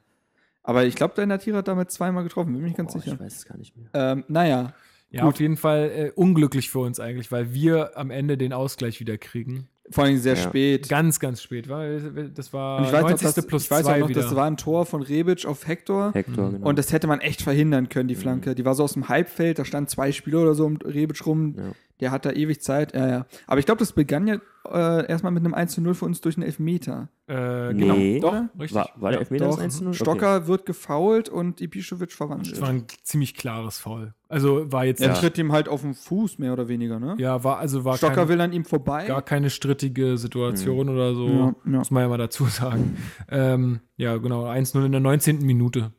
Aber 0.62 0.84
ich 0.84 0.94
glaube, 0.94 1.14
der 1.14 1.26
Natira 1.26 1.59
hat 1.59 1.68
damit 1.68 1.90
zweimal 1.90 2.22
getroffen, 2.22 2.52
bin 2.52 2.60
mir 2.60 2.68
nicht 2.68 2.76
ganz 2.76 2.92
Boah, 2.92 3.01
sicher. 3.01 3.14
ich 3.14 3.20
weiß 3.20 3.36
es 3.38 3.44
gar 3.47 3.56
nicht 3.56 3.76
mehr. 3.76 3.88
Ähm, 3.94 4.24
naja, 4.28 4.74
Ja, 5.11 5.24
auf 5.24 5.41
jeden 5.41 5.57
Fall 5.57 5.91
äh, 5.95 6.11
unglücklich 6.15 6.70
für 6.70 6.78
uns 6.81 7.01
eigentlich, 7.01 7.32
weil 7.32 7.53
wir 7.53 7.97
am 7.99 8.11
Ende 8.11 8.39
den 8.39 8.53
Ausgleich 8.53 9.01
wieder 9.01 9.19
kriegen. 9.19 9.69
vor 9.93 10.05
allem 10.05 10.19
sehr 10.19 10.37
Ja. 10.37 10.43
spät. 10.43 10.89
Ganz, 10.89 11.19
ganz 11.19 11.43
spät. 11.43 11.69
Weil 11.69 12.31
das 12.32 12.53
war 12.53 12.78
Und 12.78 12.85
ich 12.85 12.93
weiß, 12.93 13.03
noch, 13.03 13.09
90. 13.11 13.35
dass, 13.35 13.47
plus 13.47 13.65
ich 13.65 13.70
weiß 13.73 13.87
auch 13.87 13.91
2 13.91 13.99
noch, 13.99 14.09
wieder. 14.09 14.23
das 14.23 14.37
war 14.37 14.47
ein 14.47 14.57
Tor 14.57 14.87
von 14.87 15.03
Rebic 15.03 15.45
auf 15.47 15.66
Hector. 15.66 16.12
Hector, 16.15 16.53
genau. 16.53 16.69
Und 16.69 16.78
das 16.78 16.93
hätte 16.93 17.09
man 17.09 17.20
echt 17.20 17.43
verhindern 17.43 17.89
können, 17.89 18.07
die 18.09 18.15
Flanke. 18.15 18.55
Die 18.55 18.65
war 18.65 18.77
so 18.77 18.85
aus 18.85 18.93
dem 18.93 19.09
Halbfeld, 19.09 19.59
da 19.59 19.65
standen 19.65 19.89
zwei 19.89 20.12
Spieler 20.12 20.43
oder 20.43 20.55
so 20.55 20.65
um 20.65 20.77
Rebic 20.77 21.27
rum. 21.27 21.57
Ja. 21.59 21.73
Der 22.01 22.10
hat 22.10 22.24
da 22.24 22.31
ewig 22.32 22.60
Zeit. 22.62 22.94
Ja, 22.94 23.09
ja. 23.09 23.27
Aber 23.47 23.59
ich 23.60 23.66
glaube, 23.66 23.78
das 23.81 23.93
begann 23.93 24.27
ja 24.27 24.36
äh, 24.70 25.06
erstmal 25.06 25.32
mit 25.32 25.44
einem 25.44 25.55
1 25.55 25.72
zu 25.72 25.81
0 25.81 25.94
für 25.94 26.05
uns 26.05 26.20
durch 26.20 26.36
einen 26.36 26.44
Elfmeter. 26.47 27.09
äh, 27.28 27.72
Nee. 27.72 28.18
genau. 28.20 28.28
Doch, 28.28 28.32
Oder? 28.32 28.51
richtig. 28.59 28.74
war, 28.77 28.90
war 28.97 29.10
der 29.10 29.18
Ja. 29.18 29.20
Elfmeter 29.20 29.44
das 29.47 29.56
Doch, 29.56 29.62
1 29.62 29.77
zu 29.78 29.85
0? 29.85 29.94
Stocker 29.94 30.47
wird 30.47 30.66
gefoult 30.66 31.28
und 31.28 31.60
Ibišević 31.60 32.14
verwandelt. 32.14 32.52
Das 32.52 32.60
war 32.60 32.68
ein 32.70 32.85
ziemlich 33.02 33.35
klares 33.35 33.78
Foul. 33.78 34.14
Also 34.28 34.70
war 34.72 34.85
jetzt 34.85 35.01
Er 35.01 35.09
Ja. 35.09 35.14
tritt 35.14 35.39
ihm 35.39 35.52
halt 35.52 35.68
auf 35.68 35.82
den 35.82 35.94
Fuß, 35.94 36.39
mehr 36.39 36.52
oder 36.52 36.68
weniger, 36.68 36.98
ne? 37.01 37.14
ja, 37.18 37.43
war 37.44 37.59
also 37.59 37.85
war 37.85 37.97
Stocker 37.97 38.14
kein, 38.14 38.28
will 38.28 38.40
an 38.40 38.52
ihm 38.52 38.64
vorbei. 38.64 39.06
gar 39.06 39.22
keine 39.22 39.51
strittige 39.51 40.16
Situation 40.18 40.89
oder 40.89 41.14
so. 41.14 41.27
Ja, 41.28 41.35
ja. 41.64 41.78
Muss 41.78 41.90
man 41.90 42.02
ja 42.02 42.09
mal 42.09 42.18
dazu 42.18 42.44
sagen. 42.47 42.97
ähm, 43.28 43.81
ja, 43.97 44.16
genau, 44.18 44.44
1-0 44.47 44.85
in 44.86 44.93
der 44.93 45.01
19. 45.01 45.44
Minute. 45.44 45.93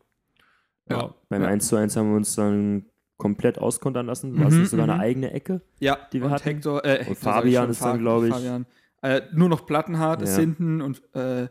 Ja. 0.89 1.13
Beim 1.29 1.41
Ja. 1.43 1.47
1 1.47 1.67
zu 1.67 1.75
1 1.77 1.95
haben 1.95 2.09
wir 2.09 2.17
uns 2.17 2.35
dann 2.35 2.85
komplett 3.21 3.59
auskontern 3.59 4.07
lassen. 4.07 4.37
War 4.39 4.49
Mhm, 4.49 4.61
es 4.63 4.71
sogar 4.71 4.87
mhm. 4.87 4.93
eine 4.93 5.01
eigene 5.01 5.31
Ecke. 5.31 5.61
Ja, 5.79 5.97
die 6.11 6.19
wir 6.19 6.25
und 6.25 6.31
hatten. 6.33 6.43
Hector, 6.43 6.83
äh, 6.83 6.99
Hector 6.99 7.15
sag 7.15 7.33
Fabian 7.35 7.63
schon, 7.63 7.71
ist 7.71 7.81
dann, 7.81 7.89
Fabi- 7.97 7.99
glaub 7.99 8.23
ich- 8.23 8.33
Fabian. 8.33 8.65
Äh, 9.03 9.21
nur 9.33 9.49
noch 9.49 9.65
Plattenhardt 9.65 10.21
ist 10.21 10.33
Ja. 10.35 10.39
hinten 10.41 10.81
und 10.81 11.01
äh, 11.15 11.47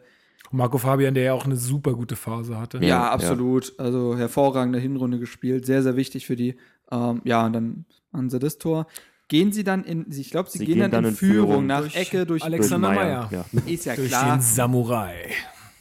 Marco 0.52 0.78
Fabian, 0.78 1.14
der 1.14 1.22
ja 1.24 1.32
auch 1.32 1.44
eine 1.44 1.56
super 1.56 1.94
gute 1.94 2.16
Phase 2.16 2.58
hatte. 2.58 2.78
ja, 2.78 2.84
Ja, 2.86 3.10
absolut. 3.10 3.72
Also 3.78 4.16
hervorragende 4.16 4.78
Hinrunde 4.80 5.18
gespielt, 5.20 5.64
sehr, 5.66 5.82
sehr 5.82 5.94
wichtig 5.96 6.26
für 6.26 6.34
die. 6.36 6.56
Ähm, 6.90 7.20
ja, 7.24 7.46
und 7.46 7.52
dann 7.52 7.84
haben 8.12 8.30
sie 8.30 8.38
das 8.40 8.58
Tor. 8.58 8.86
Gehen 9.28 9.52
sie 9.52 9.62
dann 9.62 9.84
in, 9.84 10.06
ich 10.10 10.30
glaube, 10.30 10.50
sie, 10.50 10.58
Sie 10.58 10.66
gehen, 10.66 10.90
dann, 10.90 11.04
in 11.04 11.14
Führung, 11.14 11.66
nach 11.66 11.82
durch 11.82 11.94
Ecke 11.94 12.26
durch 12.26 12.42
Alexander 12.42 12.88
Durch 12.88 13.00
Meyer. 13.00 13.28
Ja. 13.30 13.44
Ist 13.66 13.84
ja 13.84 13.94
Durch 13.94 14.08
klar. 14.08 14.36
den 14.36 14.40
Samurai. 14.40 15.14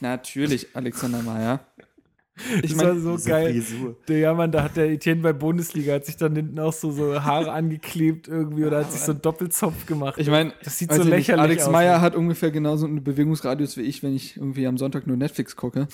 Natürlich, 0.00 0.68
Alexander 0.74 1.22
Meyer. 1.22 1.60
Ich 2.62 2.74
meine, 2.74 2.98
so 3.00 3.16
geil. 3.24 3.52
Frisur. 3.52 3.96
Der 4.08 4.34
Mann, 4.34 4.52
da 4.52 4.62
hat 4.62 4.76
der 4.76 4.90
Etienne 4.90 5.22
bei 5.22 5.32
Bundesliga, 5.32 5.94
hat 5.94 6.06
sich 6.06 6.16
dann 6.16 6.34
hinten 6.34 6.58
auch 6.58 6.72
so, 6.72 6.90
so 6.90 7.22
Haare 7.22 7.52
angeklebt 7.52 8.28
irgendwie 8.28 8.64
oder 8.64 8.80
hat 8.80 8.92
sich 8.92 9.00
so 9.00 9.12
einen 9.12 9.22
Doppelzopf 9.22 9.86
gemacht. 9.86 10.18
ich 10.18 10.28
meine, 10.28 10.52
das 10.62 10.78
sieht 10.78 10.92
so 10.92 11.02
nicht, 11.02 11.10
lächerlich 11.10 11.42
Alex 11.42 11.64
aus. 11.64 11.72
Meyer 11.72 12.00
hat 12.00 12.14
ungefähr 12.14 12.50
genauso 12.50 12.86
einen 12.86 13.02
Bewegungsradius 13.02 13.76
wie 13.76 13.82
ich, 13.82 14.02
wenn 14.02 14.14
ich 14.14 14.36
irgendwie 14.36 14.66
am 14.66 14.78
Sonntag 14.78 15.06
nur 15.06 15.16
Netflix 15.16 15.56
gucke. 15.56 15.88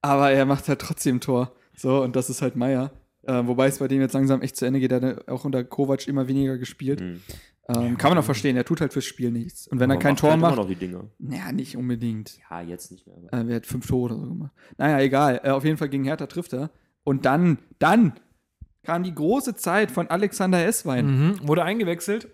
Aber 0.00 0.30
er 0.30 0.46
macht 0.46 0.68
halt 0.68 0.80
trotzdem 0.80 1.20
Tor. 1.20 1.52
So, 1.76 2.02
und 2.02 2.16
das 2.16 2.28
ist 2.28 2.42
halt 2.42 2.56
Meyer. 2.56 2.90
Äh, 3.24 3.46
wobei 3.46 3.68
es 3.68 3.78
bei 3.78 3.88
dem 3.88 4.00
jetzt 4.00 4.14
langsam 4.14 4.42
echt 4.42 4.56
zu 4.56 4.66
Ende 4.66 4.80
geht. 4.80 4.90
Er 4.90 5.00
hat 5.00 5.28
auch 5.28 5.44
unter 5.44 5.62
Kovac 5.62 6.08
immer 6.08 6.26
weniger 6.26 6.58
gespielt. 6.58 7.00
Mhm. 7.00 7.20
Ähm, 7.68 7.96
kann 7.96 8.10
man 8.10 8.18
auch 8.18 8.24
verstehen, 8.24 8.56
er 8.56 8.64
tut 8.64 8.80
halt 8.80 8.92
fürs 8.92 9.04
Spiel 9.04 9.30
nichts. 9.30 9.68
Und 9.68 9.78
wenn 9.78 9.88
er 9.90 9.96
kein 9.96 10.16
Tor 10.16 10.30
halt 10.32 10.40
macht, 10.40 10.54
Immer 10.54 10.62
noch 10.62 10.68
die 10.68 10.74
Dinger. 10.74 11.04
naja, 11.18 11.52
nicht 11.52 11.76
unbedingt. 11.76 12.38
Ja, 12.50 12.60
jetzt 12.60 12.90
nicht 12.90 13.06
mehr. 13.06 13.16
Aber. 13.30 13.38
Äh, 13.40 13.46
wer 13.46 13.56
hat 13.56 13.66
fünf 13.66 13.86
Tore 13.86 14.14
oder 14.14 14.22
so 14.24 14.28
gemacht? 14.28 14.50
Naja, 14.78 14.98
egal. 15.00 15.40
Äh, 15.44 15.50
auf 15.50 15.64
jeden 15.64 15.76
Fall 15.76 15.88
gegen 15.88 16.04
Hertha 16.04 16.26
trifft 16.26 16.52
er. 16.54 16.70
Und 17.04 17.24
dann, 17.24 17.58
dann 17.78 18.14
kam 18.82 19.04
die 19.04 19.14
große 19.14 19.54
Zeit 19.54 19.90
von 19.92 20.08
Alexander 20.08 20.64
Esswein. 20.64 21.06
Mhm, 21.06 21.46
wurde 21.48 21.62
eingewechselt. 21.62 22.28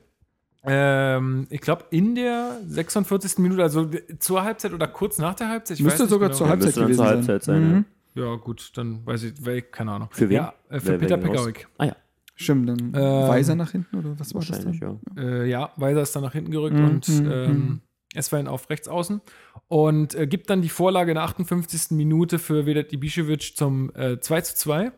Ähm, 0.65 1.47
ich 1.51 1.61
glaube, 1.61 1.85
in 1.91 2.15
der 2.15 2.59
46. 2.67 3.39
Minute, 3.39 3.63
also 3.63 3.89
zur 4.19 4.43
Halbzeit 4.45 4.73
oder 4.73 4.89
kurz 4.89 5.19
nach 5.19 5.35
der 5.35 5.49
Halbzeit. 5.49 5.79
Ich 5.79 5.85
Müsste 5.85 6.01
weiß 6.01 6.07
nicht 6.07 6.11
sogar 6.11 6.29
genau. 6.29 6.39
zur 6.39 6.47
Ja, 6.47 6.51
Halbzeit 6.53 6.77
dann 6.77 6.83
gewesen 6.85 6.97
zur 6.97 7.05
sein. 7.07 7.15
Halbzeit 7.17 7.43
sein, 7.45 7.73
Mhm. 7.73 7.85
Ja, 8.15 8.35
gut, 8.35 8.73
dann 8.75 9.07
weiß 9.07 9.23
ich, 9.23 9.71
keine 9.71 9.93
Ahnung. 9.93 10.09
Für 10.11 10.29
wen? 10.29 10.37
Ja, 10.37 10.55
äh, 10.71 10.81
für 10.81 10.89
Wer- 10.93 10.99
Peter? 10.99 11.17
Pekarik. 11.19 11.69
Ah 11.79 11.85
ja, 11.85 11.97
Stimmt, 12.41 12.69
dann 12.69 12.79
Ähm, 12.95 13.29
Weiser 13.29 13.57
nach 13.57 13.73
hinten 13.73 13.97
oder 13.97 14.19
was 14.19 14.33
war 14.33 14.41
das 14.41 14.51
wahrscheinlich, 14.51 14.81
dann? 14.81 15.01
ja. 15.17 15.23
Äh, 15.23 15.49
ja, 15.51 15.73
Weiser 15.77 16.03
ist 16.03 16.15
dann 16.15 16.23
nach 16.23 16.33
hinten 16.33 16.51
gerückt 16.53 16.77
Mhm, 16.77 16.85
und 16.85 17.09
mhm, 17.09 17.31
ähm, 17.31 17.51
mhm. 17.51 17.81
es 18.15 18.31
war 18.33 18.49
auf 18.49 18.71
rechts 18.71 18.87
außen 18.87 19.21
und 19.67 20.15
äh, 20.15 20.27
gibt 20.29 20.49
dann 20.49 20.63
die 20.63 20.69
Vorlage 20.69 21.11
in 21.11 21.17
der 21.17 21.25
58. 21.25 21.91
Minute 21.97 22.39
für 22.39 22.65
Vedat 22.65 22.93
Ibišević 22.93 23.57
zum 23.57 23.91
äh, 23.97 24.21
2 24.21 24.41
zu 24.43 24.55
2. 24.55 24.93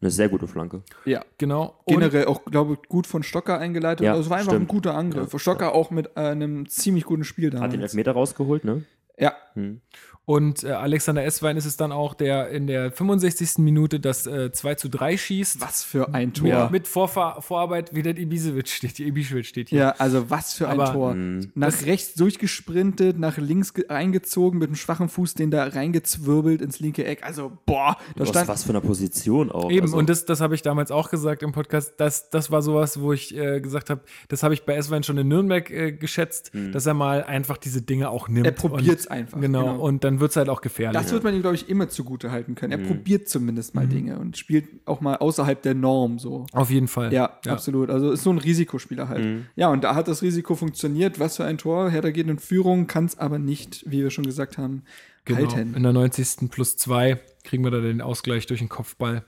Eine 0.00 0.10
sehr 0.10 0.28
gute 0.28 0.48
Flanke. 0.48 0.82
Ja. 1.04 1.24
Genau. 1.38 1.80
Und 1.84 1.94
Generell 1.94 2.24
auch, 2.26 2.44
glaube 2.44 2.74
ich, 2.74 2.88
gut 2.88 3.06
von 3.06 3.22
Stocker 3.22 3.58
eingeleitet. 3.58 4.04
Ja, 4.04 4.10
also 4.12 4.22
es 4.24 4.30
war 4.30 4.38
einfach 4.38 4.52
stimmt. 4.52 4.64
ein 4.64 4.68
guter 4.68 4.94
Angriff. 4.96 5.32
Stocker 5.40 5.74
auch 5.74 5.90
mit 5.92 6.08
äh, 6.16 6.20
einem 6.20 6.68
ziemlich 6.68 7.04
guten 7.04 7.22
Spiel 7.24 7.50
da. 7.50 7.60
Hat 7.60 7.72
den 7.72 7.80
Elfmeter 7.82 8.12
rausgeholt, 8.12 8.64
ne? 8.64 8.82
Ja, 9.18 9.34
Hm. 9.54 9.80
Und 10.30 10.62
äh, 10.62 10.68
Alexander 10.70 11.24
Esswein 11.24 11.56
ist 11.56 11.64
es 11.64 11.76
dann 11.76 11.90
auch, 11.90 12.14
der 12.14 12.50
in 12.50 12.68
der 12.68 12.92
65. 12.92 13.58
Minute 13.58 13.98
das 13.98 14.28
äh, 14.28 14.52
2 14.52 14.76
zu 14.76 14.88
3 14.88 15.16
schießt. 15.16 15.60
was 15.60 15.82
für 15.82 16.14
ein 16.14 16.32
Tor. 16.32 16.44
Mit, 16.44 16.52
Ja, 16.52 16.68
mit 16.70 16.86
Vorfahr 16.86 17.42
Vorarbeit 17.42 17.92
wie 17.96 18.02
der 18.02 18.16
Ibisevic 18.16 18.68
steht 18.68 18.96
hier. 18.98 19.08
Ibišević 19.08 19.42
steht 19.48 19.68
hier. 19.70 20.00
also 20.00 20.30
was 20.30 20.54
für 20.54 20.68
ein 20.68 20.78
Aber- 20.80 20.92
Tor. 20.92 21.14
Mhm. 21.14 21.50
Nach 21.56 21.74
rechts 21.84 22.14
durchgesprintet, 22.14 23.18
nach 23.18 23.38
links 23.38 23.74
ge- 23.74 23.86
reingezogen, 23.88 24.60
mit 24.60 24.68
einem 24.68 24.76
schwachen 24.76 25.08
Fuß 25.08 25.34
den 25.34 25.50
da 25.50 25.64
reingezwirbelt 25.64 26.62
ins 26.62 26.78
linke 26.78 27.04
Eck. 27.04 27.24
Also, 27.24 27.50
boah, 27.66 27.96
da 28.14 28.24
stand. 28.24 28.46
was 28.46 28.62
für 28.62 28.70
einer 28.70 28.80
Position 28.80 29.50
auch. 29.50 29.68
Eben, 29.70 29.86
also, 29.86 29.96
und 29.96 30.08
das, 30.08 30.26
das 30.26 30.40
habe 30.40 30.54
ich 30.54 30.62
damals 30.62 30.92
auch 30.92 31.10
gesagt 31.10 31.42
im 31.42 31.50
Podcast. 31.50 31.94
Das, 31.98 32.30
das 32.30 32.52
war 32.52 32.62
sowas, 32.62 33.00
wo 33.00 33.12
ich 33.12 33.36
äh, 33.36 33.60
gesagt 33.60 33.90
habe, 33.90 34.02
das 34.28 34.44
habe 34.44 34.54
ich 34.54 34.62
bei 34.64 34.74
Esswein 34.76 35.02
schon 35.02 35.18
in 35.18 35.26
Nürnberg 35.26 35.68
äh, 35.70 35.90
geschätzt, 35.90 36.52
dass 36.72 36.86
er 36.86 36.94
mal 36.94 37.24
einfach 37.24 37.56
diese 37.56 37.82
Dinge 37.82 38.10
auch 38.10 38.28
nimmt. 38.28 38.46
Er 38.46 38.52
probiert's 38.52 39.06
und, 39.06 39.12
einfach, 39.12 39.40
Genau, 39.40 39.64
genau. 39.72 39.80
und 39.82 40.04
dann 40.04 40.19
wird 40.20 40.30
es 40.30 40.36
halt 40.36 40.48
auch 40.48 40.60
gefährlich. 40.60 41.00
Das 41.00 41.10
wird 41.12 41.24
man 41.24 41.34
ihm, 41.34 41.40
glaube 41.40 41.56
ich, 41.56 41.68
immer 41.68 41.88
zugute 41.88 42.30
halten 42.30 42.54
können. 42.54 42.72
Er 42.72 42.78
Mhm. 42.78 42.86
probiert 42.86 43.28
zumindest 43.28 43.74
mal 43.74 43.86
Dinge 43.86 44.18
und 44.18 44.36
spielt 44.36 44.66
auch 44.86 45.00
mal 45.00 45.16
außerhalb 45.16 45.60
der 45.62 45.74
Norm 45.74 46.18
so. 46.18 46.46
Auf 46.52 46.70
jeden 46.70 46.88
Fall. 46.88 47.12
Ja, 47.12 47.38
absolut. 47.48 47.90
Also 47.90 48.12
ist 48.12 48.22
so 48.22 48.30
ein 48.30 48.38
Risikospieler 48.38 49.08
halt. 49.08 49.24
Mhm. 49.24 49.46
Ja, 49.56 49.68
und 49.68 49.82
da 49.84 49.94
hat 49.94 50.06
das 50.08 50.22
Risiko 50.22 50.54
funktioniert. 50.54 51.18
Was 51.18 51.36
für 51.36 51.44
ein 51.44 51.58
Tor. 51.58 51.90
Hertha 51.90 52.10
geht 52.10 52.28
in 52.28 52.38
Führung, 52.38 52.86
kann 52.86 53.06
es 53.06 53.18
aber 53.18 53.38
nicht, 53.38 53.84
wie 53.90 54.02
wir 54.02 54.10
schon 54.10 54.24
gesagt 54.24 54.58
haben, 54.58 54.84
Genau. 55.24 55.40
halten. 55.54 55.74
In 55.74 55.82
der 55.82 55.92
90. 55.92 56.48
plus 56.50 56.76
2 56.76 57.20
kriegen 57.44 57.64
wir 57.64 57.70
da 57.70 57.80
den 57.80 58.00
Ausgleich 58.00 58.46
durch 58.46 58.60
den 58.60 58.68
Kopfball. 58.68 59.24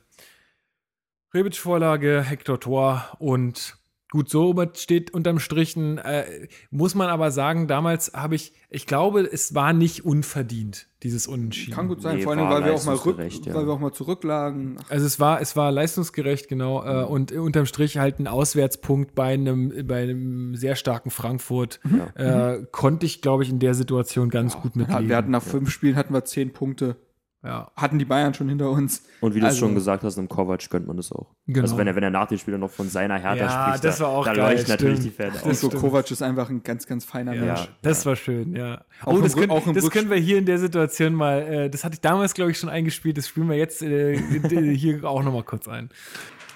Rebic-Vorlage, 1.35 2.23
Hector 2.23 2.61
Tor 2.61 3.17
und 3.19 3.77
gut, 4.13 4.29
so 4.29 4.55
steht 4.75 5.15
unterm 5.15 5.39
Strichen. 5.39 5.97
Äh, 5.97 6.47
muss 6.71 6.95
man 6.95 7.09
aber 7.09 7.31
sagen, 7.31 7.67
damals 7.67 8.13
habe 8.13 8.35
ich, 8.35 8.53
ich 8.69 8.87
glaube, 8.87 9.23
es 9.23 9.55
war 9.55 9.73
nicht 9.73 10.05
unverdient, 10.05 10.87
dieses 11.03 11.27
Unentschieden. 11.27 11.75
Kann 11.75 11.89
gut 11.89 12.03
sein, 12.03 12.17
Nee, 12.17 12.23
vor 12.23 12.33
allem, 12.33 12.51
weil 12.51 12.63
wir, 12.63 12.75
auch 12.75 12.85
mal 12.85 12.95
rück, 12.95 13.19
ja. 13.19 13.55
weil 13.55 13.67
wir 13.67 13.73
auch 13.73 13.81
mal 13.81 13.93
zurücklagen. 13.93 14.77
Ach, 14.85 14.91
Also 14.91 15.07
es 15.07 15.19
war, 15.19 15.41
es 15.41 15.57
war 15.57 15.73
leistungsgerecht, 15.73 16.49
genau, 16.49 16.85
äh, 16.85 17.05
und 17.05 17.33
unterm 17.33 17.65
Strich 17.65 17.97
halt 17.97 18.19
ein 18.19 18.29
Auswärtspunkt 18.29 19.15
bei 19.15 19.33
einem, 19.33 19.87
bei 19.87 20.03
einem 20.03 20.57
sehr 20.57 20.77
starken 20.77 21.11
Frankfurt. 21.11 21.81
Äh, 22.15 22.67
konnte 22.71 23.07
ich, 23.07 23.23
glaube 23.23 23.45
ich, 23.45 23.49
in 23.49 23.61
der 23.61 23.73
Situation 23.73 24.29
ganz 24.29 24.59
gut 24.59 24.77
mitleben. 24.77 25.09
wir 25.09 25.17
hatten 25.17 25.31
nach 25.31 25.43
fünf 25.43 25.71
Spielen 25.71 25.97
hatten 25.97 26.13
wir 26.13 26.25
zehn 26.27 26.53
Punkte. 26.53 26.97
Ja. 27.45 27.71
Hatten 27.77 27.99
die 27.99 28.05
Bayern 28.05 28.33
schon 28.35 28.49
hinter 28.49 28.71
uns. 28.71 29.03
Und 29.21 29.35
wie 29.35 29.41
du 29.41 29.47
es 29.47 29.51
Also- 29.55 29.67
schon 29.67 29.75
gesagt 29.75 30.05
hast, 30.05 30.17
im 30.17 30.29
Kovac 30.29 30.69
gönnt 30.71 30.87
man 30.87 30.97
das 30.97 31.11
auch. 31.13 31.27
Genau. 31.47 31.63
Also 31.63 31.77
wenn 31.77 31.87
er, 31.87 31.97
wenn 31.97 32.03
er 32.03 32.11
nach 32.11 32.29
dem 32.29 32.39
Spiel 32.39 32.57
noch 32.59 32.71
von 32.71 32.89
seiner 32.89 33.15
Hertha 33.19 33.35
Ja, 33.37 33.67
spricht, 33.69 33.85
das 33.85 33.99
da, 33.99 34.05
war 34.05 34.11
auch 34.11 34.25
da 34.25 34.35
geil, 34.35 34.53
leuchten 34.55 34.71
natürlich 34.71 35.01
die. 35.01 35.11
Fans 35.11 35.43
Und 35.43 35.51
aus. 35.51 35.61
so 35.61 35.67
stimmt. 35.69 35.83
Kovac 35.83 36.11
ist 36.11 36.23
einfach 36.23 36.49
ein 36.51 36.63
ganz, 36.63 36.87
ganz 36.87 37.05
feiner 37.05 37.35
Ja, 37.35 37.43
Mensch. 37.45 37.69
das 37.83 38.07
war 38.07 38.17
schön, 38.17 38.55
ja. 38.55 38.85
Auch 39.05 39.15
oh, 39.15 39.21
das, 39.21 39.35
können, 39.37 39.75
das 39.75 39.91
können 39.91 40.09
wir 40.11 40.17
hier 40.19 40.39
in 40.39 40.47
der 40.47 40.59
Situation 40.59 41.15
mal, 41.15 41.41
äh, 41.43 41.71
das 41.71 41.85
hatte 41.85 41.95
ich 41.95 42.01
damals, 42.01 42.35
glaube 42.35 42.51
ich, 42.53 42.59
schon 42.59 42.69
eingespielt, 42.71 43.19
das 43.19 43.29
spielen 43.29 43.49
wir 43.49 43.57
jetzt 43.57 43.83
äh, 43.83 44.17
hier 44.77 45.05
auch 45.05 45.23
nochmal 45.23 45.43
kurz 45.43 45.67
ein. 45.69 45.91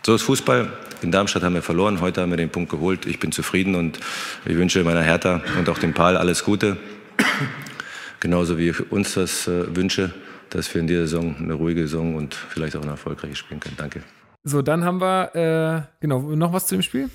so 0.05 0.15
ist 0.15 0.23
Fußball. 0.23 0.69
In 1.03 1.11
Darmstadt 1.11 1.43
haben 1.43 1.55
wir 1.55 1.63
verloren, 1.63 2.01
heute 2.01 2.23
haben 2.23 2.31
wir 2.31 2.37
den 2.37 2.51
Punkt 2.51 2.71
geholt. 2.71 3.07
Ich 3.07 3.19
bin 3.19 3.33
zufrieden 3.33 3.75
und 3.75 3.99
ich 4.45 4.57
wünsche 4.57 4.85
meiner 4.85 5.03
Hertha 5.03 5.43
und 5.59 5.69
auch 5.69 5.79
dem 5.79 5.95
Pal 5.95 6.17
alles 6.17 6.45
Gute. 6.45 6.77
Genauso 8.21 8.57
wie 8.59 8.71
ich 8.71 8.93
uns 8.93 9.15
das 9.15 9.47
äh, 9.47 9.75
wünsche, 9.77 10.15
dass 10.51 10.73
wir 10.75 10.81
in 10.81 10.87
dieser 10.87 11.03
Saison 11.07 11.37
eine 11.37 11.55
ruhige 11.55 11.83
Saison 11.83 12.15
und 12.17 12.35
vielleicht 12.35 12.77
auch 12.77 12.83
eine 12.83 12.93
erfolgreiche 12.93 13.37
spielen 13.37 13.61
können. 13.61 13.77
Danke. 13.77 14.03
So, 14.45 14.63
dann 14.63 14.85
haben 14.85 15.01
wir, 15.01 15.35
äh, 15.35 15.97
genau, 16.01 16.21
noch 16.21 16.53
was 16.53 16.67
zu 16.67 16.77
dem 16.77 16.83
Spiel? 16.83 17.11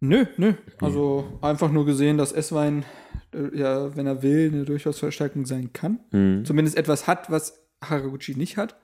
Nö, 0.00 0.26
nö. 0.36 0.54
Also 0.80 1.38
einfach 1.42 1.70
nur 1.70 1.86
gesehen, 1.86 2.18
dass 2.18 2.32
Esswein, 2.32 2.84
äh, 3.32 3.56
ja, 3.56 3.94
wenn 3.96 4.06
er 4.06 4.22
will, 4.22 4.50
eine 4.52 4.64
durchaus 4.64 4.98
Verstärkung 4.98 5.46
sein 5.46 5.72
kann. 5.72 6.00
Mhm. 6.10 6.44
Zumindest 6.44 6.76
etwas 6.76 7.06
hat, 7.06 7.30
was 7.30 7.62
Haraguchi 7.82 8.34
nicht 8.34 8.56
hat. 8.56 8.76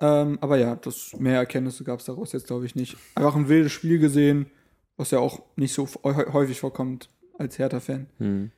Ähm, 0.00 0.38
aber 0.40 0.56
ja, 0.56 0.76
das 0.76 1.14
mehr 1.18 1.36
Erkenntnisse 1.36 1.84
gab 1.84 2.00
es 2.00 2.06
daraus 2.06 2.32
jetzt, 2.32 2.46
glaube 2.46 2.64
ich, 2.64 2.74
nicht. 2.74 2.96
Einfach 3.14 3.36
ein 3.36 3.48
wildes 3.48 3.72
Spiel 3.72 3.98
gesehen, 3.98 4.46
was 4.96 5.10
ja 5.10 5.18
auch 5.18 5.42
nicht 5.56 5.74
so 5.74 5.86
hä- 5.86 6.32
häufig 6.32 6.58
vorkommt 6.58 7.10
als 7.38 7.58
Hertha-Fan. 7.58 8.06
Mhm. 8.18 8.50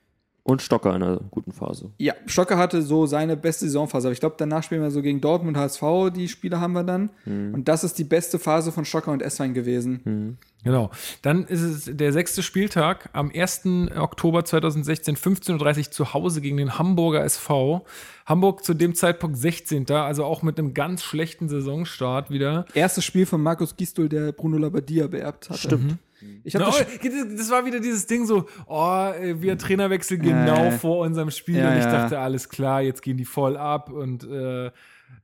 Und 0.44 0.60
Stocker 0.60 0.96
in 0.96 1.02
einer 1.02 1.20
guten 1.30 1.52
Phase. 1.52 1.90
Ja, 1.98 2.14
Stocker 2.26 2.58
hatte 2.58 2.82
so 2.82 3.06
seine 3.06 3.36
beste 3.36 3.66
Saisonphase, 3.66 4.08
aber 4.08 4.12
ich 4.12 4.18
glaube, 4.18 4.34
danach 4.38 4.64
spielen 4.64 4.82
wir 4.82 4.90
so 4.90 5.00
gegen 5.00 5.20
Dortmund, 5.20 5.56
HSV, 5.56 6.10
die 6.14 6.26
Spiele 6.26 6.60
haben 6.60 6.72
wir 6.72 6.82
dann. 6.82 7.10
Und 7.26 7.68
das 7.68 7.84
ist 7.84 7.96
die 7.96 8.04
beste 8.04 8.40
Phase 8.40 8.72
von 8.72 8.84
Stocker 8.84 9.12
und 9.12 9.22
Esswein 9.22 9.54
gewesen. 9.54 10.38
Genau. 10.64 10.90
Dann 11.22 11.44
ist 11.44 11.60
es 11.60 11.96
der 11.96 12.12
sechste 12.12 12.42
Spieltag 12.42 13.08
am 13.12 13.30
1. 13.32 13.66
Oktober 13.96 14.44
2016, 14.44 15.16
15.30 15.16 15.78
Uhr 15.78 15.90
zu 15.92 16.12
Hause 16.12 16.40
gegen 16.40 16.56
den 16.56 16.76
Hamburger 16.76 17.24
SV. 17.24 17.84
Hamburg 18.26 18.64
zu 18.64 18.74
dem 18.74 18.96
Zeitpunkt 18.96 19.36
16. 19.38 19.88
Also 19.90 20.24
auch 20.24 20.42
mit 20.42 20.58
einem 20.58 20.74
ganz 20.74 21.04
schlechten 21.04 21.48
Saisonstart 21.48 22.30
wieder. 22.30 22.66
Erstes 22.74 23.04
Spiel 23.04 23.26
von 23.26 23.40
Markus 23.40 23.76
Gisdol, 23.76 24.08
der 24.08 24.32
Bruno 24.32 24.58
Labbadia 24.58 25.06
beerbt 25.06 25.50
hatte. 25.50 25.60
Stimmt. 25.60 25.98
Ich 26.44 26.54
habe 26.54 26.64
No, 26.64 26.70
das, 26.70 27.36
das 27.36 27.50
war 27.50 27.64
wieder 27.64 27.80
dieses 27.80 28.06
Ding 28.06 28.26
so, 28.26 28.46
oh, 28.66 29.10
äh, 29.20 29.40
wir 29.40 29.58
Trainerwechsel 29.58 30.18
genau 30.18 30.64
ja. 30.64 30.70
vor 30.72 30.98
unserem 30.98 31.30
Spiel. 31.30 31.58
Ja, 31.58 31.72
und 31.72 31.78
ich 31.78 31.84
dachte, 31.84 32.18
alles 32.18 32.48
klar, 32.48 32.82
jetzt 32.82 33.02
gehen 33.02 33.16
die 33.16 33.24
voll 33.24 33.56
ab 33.56 33.90
und 33.90 34.24
äh, 34.24 34.70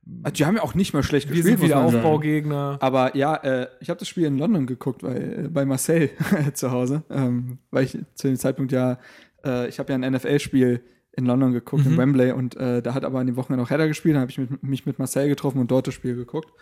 die 0.05 0.45
haben 0.45 0.55
ja 0.55 0.63
auch 0.63 0.75
nicht 0.75 0.93
mal 0.93 1.03
schlecht 1.03 1.29
wir 1.29 1.35
gespielt. 1.35 1.59
sind 1.59 1.67
wieder. 1.67 1.81
Aufbaugegner. 1.83 2.77
Aber 2.81 3.15
ja, 3.15 3.35
äh, 3.35 3.67
ich 3.79 3.89
habe 3.89 3.99
das 3.99 4.07
Spiel 4.07 4.25
in 4.25 4.37
London 4.37 4.65
geguckt, 4.65 5.03
weil, 5.03 5.45
äh, 5.45 5.47
bei 5.49 5.65
Marcel 5.65 6.09
zu 6.53 6.71
Hause, 6.71 7.03
ähm, 7.09 7.59
weil 7.71 7.85
ich 7.85 7.97
zu 8.15 8.27
dem 8.27 8.37
Zeitpunkt 8.37 8.71
ja, 8.71 8.97
äh, 9.43 9.67
ich 9.67 9.79
habe 9.79 9.91
ja 9.91 9.97
ein 9.97 10.13
NFL-Spiel 10.13 10.81
in 11.13 11.25
London 11.25 11.51
geguckt, 11.51 11.85
in 11.85 11.97
Wembley, 11.97 12.31
und 12.31 12.55
äh, 12.55 12.81
da 12.81 12.93
hat 12.93 13.03
aber 13.03 13.19
an 13.19 13.27
dem 13.27 13.35
Wochenende 13.35 13.61
noch 13.63 13.71
Header 13.71 13.87
gespielt, 13.87 14.15
dann 14.15 14.21
habe 14.21 14.31
ich 14.31 14.37
mit, 14.37 14.63
mich 14.63 14.85
mit 14.85 14.99
Marcel 14.99 15.27
getroffen 15.27 15.59
und 15.59 15.69
dort 15.69 15.87
das 15.87 15.93
Spiel 15.93 16.15
geguckt. 16.15 16.53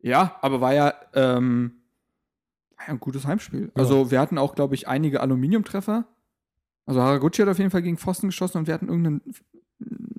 Ja, 0.00 0.36
aber 0.42 0.60
war 0.60 0.74
ja, 0.74 0.94
ähm, 1.14 1.72
ja 2.80 2.92
ein 2.92 3.00
gutes 3.00 3.26
Heimspiel. 3.26 3.70
Also 3.74 4.10
wir 4.10 4.20
hatten 4.20 4.38
auch, 4.38 4.54
glaube 4.54 4.74
ich, 4.74 4.88
einige 4.88 5.20
Aluminiumtreffer. 5.20 6.06
Also 6.86 7.02
Haraguchi 7.02 7.42
hat 7.42 7.48
auf 7.48 7.58
jeden 7.58 7.70
Fall 7.70 7.82
gegen 7.82 7.96
Pfosten 7.98 8.28
geschossen 8.28 8.58
und 8.58 8.66
wir 8.66 8.74
hatten 8.74 8.88
irgendeinen, 8.88 9.20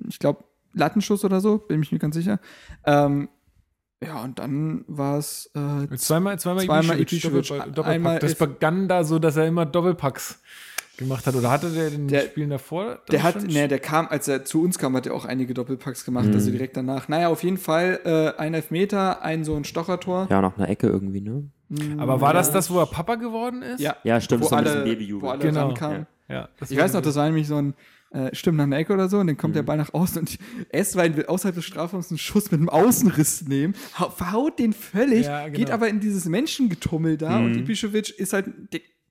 ich 0.09 0.19
glaube, 0.19 0.43
Lattenschuss 0.73 1.23
oder 1.23 1.39
so, 1.41 1.57
bin 1.59 1.81
ich 1.81 1.91
mir 1.91 1.99
ganz 1.99 2.15
sicher. 2.15 2.39
Ähm, 2.85 3.29
ja, 4.03 4.21
und 4.23 4.37
dann 4.37 4.83
war 4.87 5.17
es 5.17 5.49
äh, 5.55 5.87
Zweimal, 5.97 6.37
zweimal, 6.39 6.65
Zweimal 6.65 6.97
Ibišević. 6.99 7.47
Doppel- 7.47 7.57
Doppelpack. 7.71 7.85
Einmal 7.87 8.19
das 8.19 8.35
begann 8.35 8.87
da 8.87 9.03
so, 9.03 9.17
dass 9.17 9.37
er 9.37 9.47
immer 9.47 9.65
Doppelpacks 9.65 10.41
gemacht 10.97 11.25
hat. 11.27 11.35
Oder 11.35 11.49
hatte 11.51 11.69
der 11.69 11.87
in 11.87 11.93
den 11.93 12.07
Der- 12.07 12.21
Spielen 12.21 12.49
davor? 12.49 12.99
Der 13.11 13.23
hat, 13.23 13.41
nee, 13.43 13.67
der 13.67 13.79
kam, 13.79 14.07
als 14.07 14.27
er 14.27 14.43
zu 14.45 14.61
uns 14.61 14.77
kam, 14.79 14.95
hat 14.95 15.05
er 15.05 15.13
auch 15.13 15.25
einige 15.25 15.53
Doppelpacks 15.53 16.03
gemacht, 16.05 16.27
also 16.33 16.51
direkt 16.51 16.75
danach. 16.77 17.07
Naja, 17.07 17.29
auf 17.29 17.43
jeden 17.43 17.57
Fall 17.57 17.99
äh, 18.03 18.39
ein 18.41 18.53
Elfmeter, 18.53 19.21
ein 19.21 19.43
so 19.45 19.55
ein 19.55 19.63
Stochertor. 19.63 20.27
Ja, 20.29 20.41
nach 20.41 20.57
einer 20.57 20.69
Ecke 20.69 20.87
irgendwie, 20.87 21.21
ne? 21.21 21.49
Aber 21.97 22.21
war 22.21 22.33
das 22.33 22.51
das, 22.51 22.69
wo 22.71 22.79
er 22.79 22.85
Papa 22.85 23.15
geworden 23.15 23.61
ist? 23.61 23.79
Ja, 23.81 23.97
Ja, 24.03 24.21
stimmt, 24.21 24.43
wo 24.43 24.47
so 24.47 24.55
ein 24.55 24.63
bisschen 24.63 24.79
alle, 24.81 24.89
Babyjubel. 24.89 25.27
wo 25.27 25.31
alle 25.31 25.41
Genau. 25.41 25.67
rankamen. 25.67 26.07
Ja, 26.29 26.49
das 26.59 26.71
Ich 26.71 26.77
weiß 26.77 26.93
noch, 26.93 27.01
das 27.01 27.15
war 27.15 27.25
nämlich 27.25 27.47
so 27.47 27.55
ein 27.57 27.73
äh, 28.11 28.33
Stimmt 28.33 28.57
nach 28.57 28.63
einer 28.63 28.77
Ecke 28.77 28.93
oder 28.93 29.09
so 29.09 29.17
und 29.19 29.27
dann 29.27 29.35
kommt 29.35 29.53
der 29.57 29.63
Ball 29.63 29.75
nach 29.75 29.93
außen 29.93 30.19
und 30.21 30.37
Esswein 30.69 31.17
will 31.17 31.25
außerhalb 31.25 31.53
des 31.55 31.65
Strafraums 31.65 32.09
einen 32.09 32.17
Schuss 32.17 32.49
mit 32.51 32.61
einem 32.61 32.69
Außenriss 32.69 33.45
nehmen, 33.49 33.75
hau- 33.99 34.09
verhaut 34.11 34.59
den 34.59 34.71
völlig, 34.71 35.25
Ja, 35.25 35.43
genau. 35.47 35.57
geht 35.57 35.71
aber 35.71 35.89
in 35.89 35.99
dieses 35.99 36.23
Menschengetummel 36.23 37.17
da 37.17 37.37
und 37.39 37.53
Ibišević 37.57 38.13
ist 38.15 38.31
halt, 38.31 38.47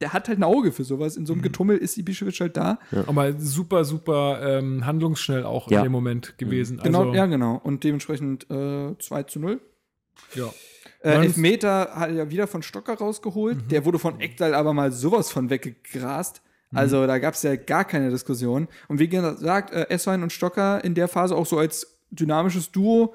der, 0.00 0.12
hat 0.12 0.28
halt 0.28 0.38
ein 0.38 0.44
Auge 0.44 0.72
für 0.72 0.84
sowas. 0.84 1.16
In 1.16 1.26
so 1.26 1.32
einem 1.32 1.42
Getummel 1.42 1.78
ist 1.78 1.96
Ibišević 1.98 2.40
halt 2.40 2.56
da. 2.56 2.78
Aber 3.06 3.32
super, 3.38 3.84
super 3.84 4.40
ähm, 4.42 4.84
handlungsschnell 4.86 5.44
auch 5.44 5.70
Ja. 5.70 5.78
in 5.78 5.84
dem 5.84 5.92
Moment 5.92 6.38
gewesen. 6.38 6.80
Genau, 6.82 7.00
also, 7.00 7.14
ja, 7.14 7.26
genau. 7.26 7.60
Und 7.62 7.84
dementsprechend 7.84 8.50
äh, 8.50 8.96
2 8.98 9.22
zu 9.24 9.40
0. 9.40 9.60
ja. 10.34 10.52
Äh, 11.02 11.10
Elfmeter 11.24 11.90
hat 11.94 12.08
er 12.08 12.14
ja 12.14 12.30
wieder 12.30 12.46
von 12.46 12.62
Stocker 12.62 12.94
rausgeholt. 12.94 13.70
Der 13.70 13.84
wurde 13.84 13.98
von 13.98 14.18
Eckdal 14.20 14.54
aber 14.54 14.72
mal 14.72 14.90
sowas 14.90 15.30
von 15.30 15.50
weggegrast. 15.50 16.42
Also 16.74 17.06
da 17.06 17.18
gab 17.18 17.34
es 17.34 17.42
ja 17.42 17.54
gar 17.54 17.84
keine 17.84 18.10
Diskussion. 18.10 18.66
Und 18.88 18.98
wie 18.98 19.08
gesagt, 19.08 19.72
äh, 19.72 19.88
Esswein 19.88 20.22
und 20.22 20.32
Stocker 20.32 20.82
in 20.84 20.94
der 20.94 21.06
Phase 21.08 21.36
auch 21.36 21.46
so 21.46 21.58
als 21.58 22.00
dynamisches 22.10 22.72
Duo 22.72 23.14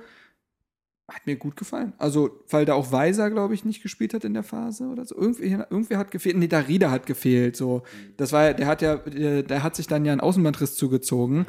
hat 1.14 1.26
mir 1.28 1.36
gut 1.36 1.56
gefallen. 1.56 1.94
Also, 1.98 2.44
weil 2.50 2.66
da 2.66 2.74
auch 2.74 2.92
Weiser, 2.92 3.30
glaube 3.30 3.54
ich, 3.54 3.66
nicht 3.66 3.84
gespielt 3.84 4.14
hat 4.14 4.24
in 4.24 4.34
der 4.34 4.44
Phase 4.44 4.86
oder 4.86 5.06
so. 5.06 5.16
Irgendwie, 5.16 5.52
irgendwer 5.52 5.98
hat 5.98 6.12
gefehlt. 6.12 6.38
Nee, 6.38 6.48
Darida 6.48 6.90
hat 6.92 7.06
gefehlt. 7.06 7.56
So. 7.56 7.84
Das 8.18 8.32
war 8.32 8.46
ja, 8.46 8.54
der 8.54 8.68
hat 8.68 8.82
ja, 8.82 8.98
der 8.98 9.64
hat 9.64 9.76
sich 9.76 9.88
dann 9.88 10.06
ja 10.06 10.12
einen 10.12 10.22
Außenbandriss 10.22 10.76
zugezogen. 10.76 11.46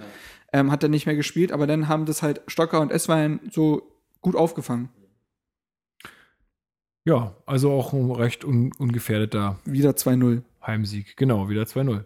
Ähm, 0.53 0.71
hat 0.71 0.83
dann 0.83 0.91
nicht 0.91 1.07
mehr 1.07 1.17
gespielt, 1.17 1.53
aber 1.53 1.67
dann 1.67 1.89
haben 1.89 2.05
das 2.05 2.23
halt 2.23 2.43
Stocker 2.47 2.81
und 2.81 2.93
Esswein 2.93 3.41
so 3.51 3.91
gut 4.21 4.37
aufgefangen. 4.37 4.91
ja, 7.05 7.35
also 7.47 7.73
auch 7.73 7.93
ein 7.93 8.11
recht 8.11 8.45
un 8.45 8.73
ungefährdeter 8.79 9.59
Wieder 9.65 9.91
2-0. 9.93 10.43
Heimsieg. 10.65 11.17
Genau, 11.17 11.49
wieder 11.49 11.63
2-0. 11.63 12.05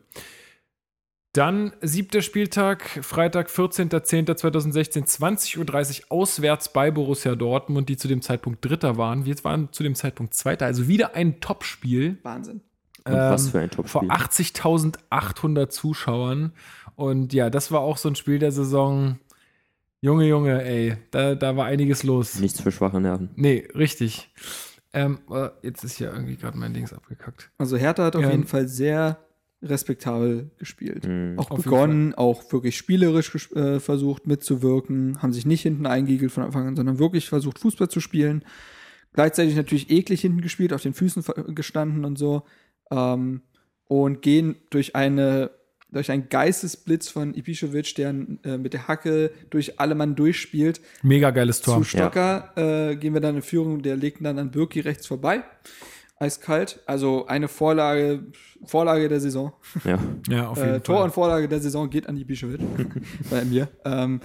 Dann 1.37 1.73
siebter 1.83 2.23
Spieltag, 2.23 2.83
Freitag, 3.03 3.49
14.10.2016, 3.49 5.05
20.30 5.19 5.59
Uhr 5.59 6.05
auswärts 6.09 6.73
bei 6.73 6.91
Borussia 6.91 7.35
Dortmund, 7.35 7.89
die 7.91 7.97
zu 7.99 8.09
dem 8.09 8.23
Zeitpunkt 8.23 8.65
Dritter 8.65 8.97
waren. 8.97 9.27
Wir 9.27 9.37
waren 9.45 9.71
zu 9.73 9.83
dem 9.83 9.95
Zeitpunkt 9.95 10.33
Zweiter. 10.35 10.65
Also 10.67 10.89
wieder 10.89 11.15
ein 11.15 11.41
Topspiel. 11.41 12.17
Wahnsinn. 12.23 12.63
Und 13.05 13.13
was 13.13 13.47
Ähm, 13.47 13.51
für 13.53 13.59
ein 13.61 13.71
Vor 13.71 14.03
Topspiel. 14.09 14.11
80.800 14.11 15.69
Zuschauern. 15.69 16.53
Und 16.95 17.33
ja, 17.35 17.51
das 17.51 17.71
war 17.71 17.81
auch 17.81 17.99
so 17.99 18.09
ein 18.09 18.17
Spiel 18.17 18.39
der 18.39 18.53
Saison. 18.53 19.19
Junge, 20.01 20.27
Junge, 20.27 20.63
ey, 20.65 20.97
da, 21.11 21.35
da 21.35 21.57
war 21.57 21.67
einiges 21.67 22.03
los. 22.03 22.39
Nichts 22.39 22.61
für 22.61 22.73
schwache 22.73 23.01
Nerven. 23.01 23.31
Nee, 23.37 23.69
richtig. 23.75 24.31
Ähm, 24.95 25.19
äh, 25.31 25.49
jetzt 25.63 25.85
ist 25.85 25.99
hier 25.99 26.13
irgendwie 26.13 26.37
gerade 26.37 26.57
mein 26.57 26.73
Dings 26.73 26.93
abgekackt. 26.95 27.51
Also 27.59 27.77
Hertha 27.77 28.05
hat 28.05 28.17
auf 28.17 28.23
Ja. 28.23 28.31
jeden 28.31 28.47
Fall 28.47 28.69
sehr 28.69 29.19
respektabel 29.63 30.51
gespielt. 30.59 31.07
Mhm. 31.07 31.39
Auch 31.39 31.51
Auf 31.51 31.63
begonnen, 31.63 32.15
auch 32.15 32.53
wirklich 32.53 32.77
spielerisch 32.77 33.51
äh, 33.53 33.81
versucht 33.81 34.27
mitzuwirken, 34.27 35.23
haben 35.23 35.33
sich 35.33 35.47
nicht 35.47 35.63
hinten 35.63 35.87
eingeigelt 35.87 36.33
von 36.33 36.45
Anfang 36.45 36.69
an, 36.69 36.77
sondern 36.77 36.99
wirklich 36.99 37.29
versucht, 37.29 37.59
Fußball 37.59 37.89
zu 37.89 38.01
spielen. 38.01 38.45
Gleichzeitig 39.13 39.57
natürlich 39.57 39.91
eklig 39.91 40.21
hinten 40.21 40.43
gespielt, 40.43 40.73
auf 40.73 40.83
den 40.83 40.93
Füßen 40.93 41.25
gestanden 41.55 42.05
und 42.05 42.19
so. 42.19 42.43
Ähm, 42.91 43.43
und 43.89 44.21
gehen 44.21 44.57
durch 44.71 44.95
eine 44.97 45.51
durch 45.93 46.11
einen 46.11 46.29
Geistesblitz 46.29 47.09
von 47.09 47.35
Ibišević, 47.35 47.97
der 47.97 48.09
äh, 48.45 48.59
mit 48.59 48.73
der 48.73 48.89
Hacke 48.89 49.31
durch 49.51 49.79
alle 49.79 49.95
Mann 49.95 50.17
durchspielt, 50.17 50.81
Mega 51.03 51.31
geiles 51.31 51.61
Tor. 51.61 51.79
zu 51.79 51.85
Stocker 51.85 52.53
äh, 52.57 52.97
gehen 52.97 53.15
wir 53.15 53.21
dann 53.21 53.37
in 53.37 53.43
Führung, 53.43 53.83
der 53.83 53.97
legt 53.97 54.25
dann 54.25 54.39
an 54.39 54.51
Birki 54.51 54.81
rechts 54.81 55.07
vorbei. 55.07 55.45
Eiskalt. 56.19 56.81
Also 56.87 57.27
eine 57.27 57.49
Vorlage, 57.49 58.27
Vorlage 58.65 59.09
der 59.09 59.21
Saison. 59.21 59.53
Ja. 59.85 59.99
Ja, 60.29 60.49
auf 60.49 60.59
jeden 60.59 60.75
Äh, 60.75 60.81
Tor 60.81 60.97
Fall. 60.97 61.05
und 61.05 61.11
Vorlage 61.13 61.49
der 61.49 61.61
Saison 61.61 61.89
geht 61.91 62.09
an 62.09 62.17
die 62.17 62.25
Bischewitz 62.25 62.61
bei 63.31 63.45
mir. 63.45 63.69
Ähm, 63.85 64.21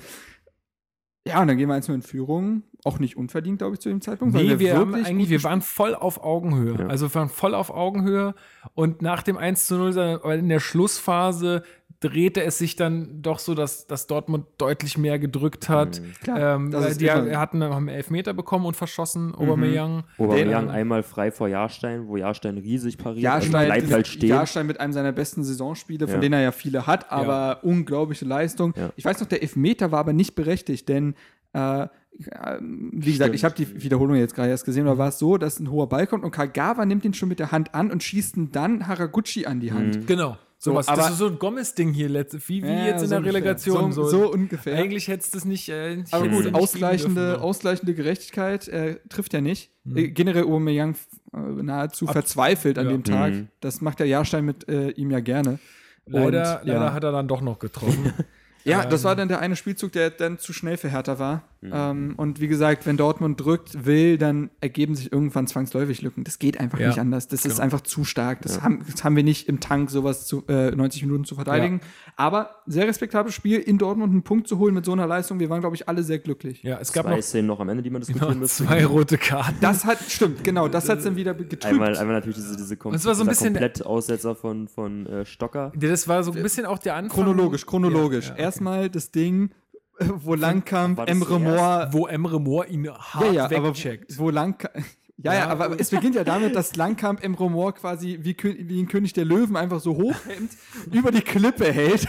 ja, 1.27 1.39
und 1.39 1.47
dann 1.47 1.57
gehen 1.57 1.67
wir 1.69 1.75
1 1.75 1.87
in 1.89 2.01
Führung. 2.01 2.63
Auch 2.83 2.97
nicht 2.97 3.15
unverdient, 3.15 3.59
glaube 3.59 3.75
ich, 3.75 3.79
zu 3.79 3.89
dem 3.89 4.01
Zeitpunkt. 4.01 4.33
Nee, 4.33 4.57
wir, 4.57 4.75
haben 4.75 4.89
wirklich 4.91 5.07
eigentlich, 5.07 5.29
wir 5.29 5.43
waren 5.43 5.61
voll 5.61 5.93
auf 5.93 6.23
Augenhöhe. 6.23 6.79
Ja. 6.79 6.87
Also 6.87 7.07
wir 7.09 7.13
waren 7.13 7.29
voll 7.29 7.53
auf 7.53 7.69
Augenhöhe 7.69 8.33
und 8.73 9.03
nach 9.03 9.21
dem 9.21 9.37
1 9.37 9.67
zu 9.67 9.75
0, 9.75 9.99
aber 9.99 10.33
in 10.35 10.49
der 10.49 10.59
Schlussphase 10.59 11.61
drehte 12.01 12.43
es 12.43 12.57
sich 12.57 12.75
dann 12.75 13.21
doch 13.21 13.39
so, 13.39 13.53
dass, 13.55 13.85
dass 13.87 14.07
Dortmund 14.07 14.45
deutlich 14.57 14.97
mehr 14.97 15.19
gedrückt 15.19 15.69
hat. 15.69 16.01
Klar, 16.23 16.55
ähm, 16.55 16.71
die 16.97 17.05
immer- 17.05 17.37
hatten 17.39 17.63
haben 17.63 17.87
Elfmeter 17.87 18.33
bekommen 18.33 18.65
und 18.65 18.75
verschossen, 18.75 19.33
Aubameyang. 19.35 20.03
Aubameyang 20.17 20.65
Der- 20.65 20.73
einmal 20.73 21.03
frei 21.03 21.31
vor 21.31 21.47
Jahrstein, 21.47 22.07
wo 22.07 22.17
Jahrstein 22.17 22.57
riesig 22.57 22.97
pariert. 22.97 23.21
Jahrstein, 23.23 23.71
also 23.71 23.85
bleibt 23.85 23.93
halt 23.93 24.07
stehen. 24.07 24.29
Jahrstein 24.29 24.65
mit 24.67 24.79
einem 24.79 24.93
seiner 24.93 25.11
besten 25.11 25.43
Saisonspiele, 25.43 26.07
von 26.07 26.15
Ja. 26.15 26.21
denen 26.21 26.33
er 26.33 26.41
ja 26.41 26.51
viele 26.51 26.87
hat, 26.87 27.11
aber 27.11 27.63
unglaubliche 27.63 28.25
Leistung. 28.25 28.73
Ja. 28.75 28.89
Ich 28.95 29.05
weiß 29.05 29.21
noch, 29.21 29.27
der 29.27 29.43
Elfmeter 29.43 29.91
war 29.91 29.99
aber 29.99 30.13
nicht 30.13 30.33
berechtigt, 30.35 30.89
denn 30.89 31.13
äh, 31.53 31.87
wie 32.17 33.11
gesagt, 33.11 33.29
Stimmt. 33.29 33.35
ich 33.35 33.43
habe 33.45 33.55
die 33.55 33.83
Wiederholung 33.83 34.15
jetzt 34.15 34.35
gerade 34.35 34.49
erst 34.49 34.65
gesehen, 34.65 34.85
da 34.85 34.97
war 34.97 35.09
es 35.09 35.19
so, 35.19 35.37
dass 35.37 35.59
ein 35.59 35.69
hoher 35.71 35.87
Ball 35.87 36.07
kommt 36.07 36.23
und 36.23 36.31
Kagawa 36.31 36.85
nimmt 36.85 37.05
ihn 37.05 37.13
schon 37.13 37.29
mit 37.29 37.39
der 37.39 37.51
Hand 37.51 37.73
an 37.73 37.89
und 37.91 38.03
schießt 38.03 38.37
ihn 38.37 38.51
dann 38.51 38.87
Haraguchi 38.87 39.45
an 39.45 39.59
die 39.59 39.71
Hand. 39.71 40.07
Genau. 40.07 40.37
So, 40.63 40.75
was, 40.75 40.87
aber- 40.87 41.01
das 41.01 41.11
ist 41.13 41.17
so 41.17 41.25
ein 41.25 41.39
Gomez-Ding 41.39 41.91
hier, 41.91 42.07
wie, 42.13 42.61
wie 42.61 42.67
Ja, 42.67 42.85
jetzt 42.85 43.01
in 43.01 43.07
so 43.07 43.15
der. 43.15 43.25
Relegation. 43.25 43.91
So, 43.91 44.07
so 44.07 44.31
ungefähr. 44.31 44.77
Eigentlich 44.77 45.07
hättest 45.07 45.33
du 45.33 45.39
es 45.39 45.45
nicht. 45.45 45.67
Äh, 45.69 45.95
nicht- 45.95 46.13
Aber 46.13 46.27
gut, 46.27 46.45
nicht 46.45 46.53
ausgleichende, 46.53 47.21
dürfen. 47.29 47.41
ausgleichende 47.41 47.95
Gerechtigkeit 47.95 48.67
äh, 48.67 48.99
trifft 49.09 49.33
ja 49.33 49.41
nicht. 49.41 49.71
Äh, 49.91 50.09
generell 50.09 50.43
Aubameyang 50.43 50.95
äh, 51.33 51.37
nahezu 51.63 52.05
verzweifelt 52.05 52.77
an 52.77 52.85
ja. 52.85 52.91
dem 52.91 53.03
Tag. 53.03 53.33
Mhm. 53.33 53.47
Das 53.59 53.81
macht 53.81 53.99
der 53.99 54.05
Jahrstein 54.07 54.45
mit 54.45 54.69
äh, 54.69 54.89
ihm 54.91 55.09
ja 55.09 55.19
gerne. 55.19 55.57
Leider, 56.05 56.59
Und, 56.61 56.67
leider 56.67 56.85
ja. 56.85 56.93
hat 56.93 57.03
er 57.05 57.11
dann 57.11 57.27
doch 57.27 57.41
noch 57.41 57.57
getroffen. 57.57 58.13
Ja, 58.63 58.85
das 58.85 59.01
Ähm. 59.01 59.05
war 59.05 59.15
dann 59.15 59.27
der 59.27 59.39
eine 59.39 59.55
Spielzug, 59.55 59.91
der 59.91 60.09
dann 60.09 60.37
zu 60.39 60.53
schnell 60.53 60.77
für 60.77 60.89
Hertha 60.89 61.17
war. 61.19 61.43
Mhm. 61.61 61.71
Ähm, 61.73 62.13
und 62.17 62.39
wie 62.39 62.47
gesagt, 62.47 62.85
wenn 62.87 62.97
Dortmund 62.97 63.39
drückt, 63.39 63.85
will, 63.85 64.17
dann 64.17 64.49
ergeben 64.61 64.95
sich 64.95 65.11
irgendwann 65.11 65.45
zwangsläufig 65.47 66.01
Lücken. 66.01 66.23
Das 66.23 66.39
geht 66.39 66.59
einfach 66.59 66.79
Ja, 66.79 66.87
nicht 66.87 66.99
anders. 66.99 67.27
Das 67.27 67.45
ist 67.45 67.53
genau. 67.53 67.63
einfach 67.63 67.81
zu 67.81 68.03
stark. 68.03 68.41
Das, 68.41 68.61
haben, 68.63 68.83
das 68.91 69.03
haben 69.03 69.15
wir 69.15 69.23
nicht 69.23 69.47
im 69.47 69.59
Tank, 69.59 69.91
sowas 69.91 70.25
zu, 70.25 70.43
äh, 70.47 70.71
90 70.71 71.03
Minuten 71.03 71.23
zu 71.25 71.35
verteidigen. 71.35 71.81
Aber 72.15 72.55
sehr 72.65 72.87
respektables 72.87 73.33
Spiel, 73.35 73.59
in 73.59 73.77
Dortmund 73.77 74.11
einen 74.11 74.23
Punkt 74.23 74.47
zu 74.47 74.57
holen 74.57 74.73
mit 74.73 74.85
so 74.85 74.91
einer 74.93 75.05
Leistung. 75.05 75.39
Wir 75.39 75.49
waren, 75.51 75.61
glaube 75.61 75.75
ich, 75.75 75.87
alle 75.87 76.01
sehr 76.03 76.17
glücklich. 76.19 76.63
ja, 76.63 76.79
es 76.79 76.91
gab 76.93 77.05
Zwei 77.05 77.15
noch 77.17 77.21
Szenen 77.23 77.47
noch 77.47 77.59
am 77.59 77.69
Ende, 77.69 77.83
die 77.83 77.89
man 77.91 78.01
diskutieren 78.01 78.29
genau, 78.29 78.39
müsste. 78.41 78.65
zwei 78.65 78.85
rote 78.85 79.17
Karten. 79.19 79.57
Das 79.61 79.85
hat, 79.85 79.99
stimmt, 80.07 80.43
genau, 80.43 80.67
das 80.67 80.89
hat 80.89 80.97
es 80.99 81.03
dann 81.03 81.15
wieder 81.15 81.33
getrübt. 81.35 81.65
Einmal, 81.65 81.95
einmal 81.95 82.15
natürlich 82.15 82.37
diese, 82.37 82.55
diese 82.57 82.75
kom 82.75 82.91
Das 82.93 83.05
war 83.05 83.13
so 83.13 83.23
ein 83.23 83.27
bisschen- 83.29 83.53
Komplettaussetzer 83.53 84.35
von, 84.35 84.67
von 84.67 85.05
äh, 85.05 85.25
Stocker. 85.25 85.71
Ja, 85.79 85.89
Das 85.89 86.07
war 86.07 86.23
so 86.23 86.31
ein 86.31 86.41
bisschen 86.41 86.65
auch 86.65 86.79
der 86.79 86.95
Anfang. 86.95 87.23
Chronologisch, 87.23 87.65
chronologisch. 87.67 88.29
Ja, 88.29 88.35
ja. 88.37 88.50
Erstmal 88.51 88.89
das 88.89 89.11
Ding, 89.11 89.51
äh, 89.99 90.05
wo 90.17 90.35
Langkamp, 90.35 90.99
Emre? 91.07 91.39
Moore 91.39 91.87
Wo 91.91 92.07
Emre 92.07 92.39
Moore 92.41 92.67
ihn 92.67 92.89
hart 92.89 93.25
ja, 93.27 93.31
ja, 93.31 93.45
aber 93.45 93.69
wegcheckt. 93.69 94.17
wo 94.19 94.29
Langkamp. 94.29 94.73
Ja, 95.23 95.33
ja, 95.33 95.39
Ja. 95.41 95.47
aber 95.49 95.79
es 95.79 95.91
beginnt 95.91 96.15
ja 96.15 96.23
damit, 96.23 96.55
dass 96.55 96.75
Langkamp 96.75 97.23
Emre 97.23 97.47
Moore 97.47 97.73
quasi 97.73 98.17
wie, 98.23 98.35
wie 98.41 98.81
ein 98.81 98.87
König 98.87 99.13
der 99.13 99.23
Löwen 99.23 99.55
einfach 99.55 99.79
so 99.79 99.95
hochhemmt, 99.95 100.51
über 100.91 101.11
die 101.11 101.21
Klippe 101.21 101.71
hält. 101.71 102.07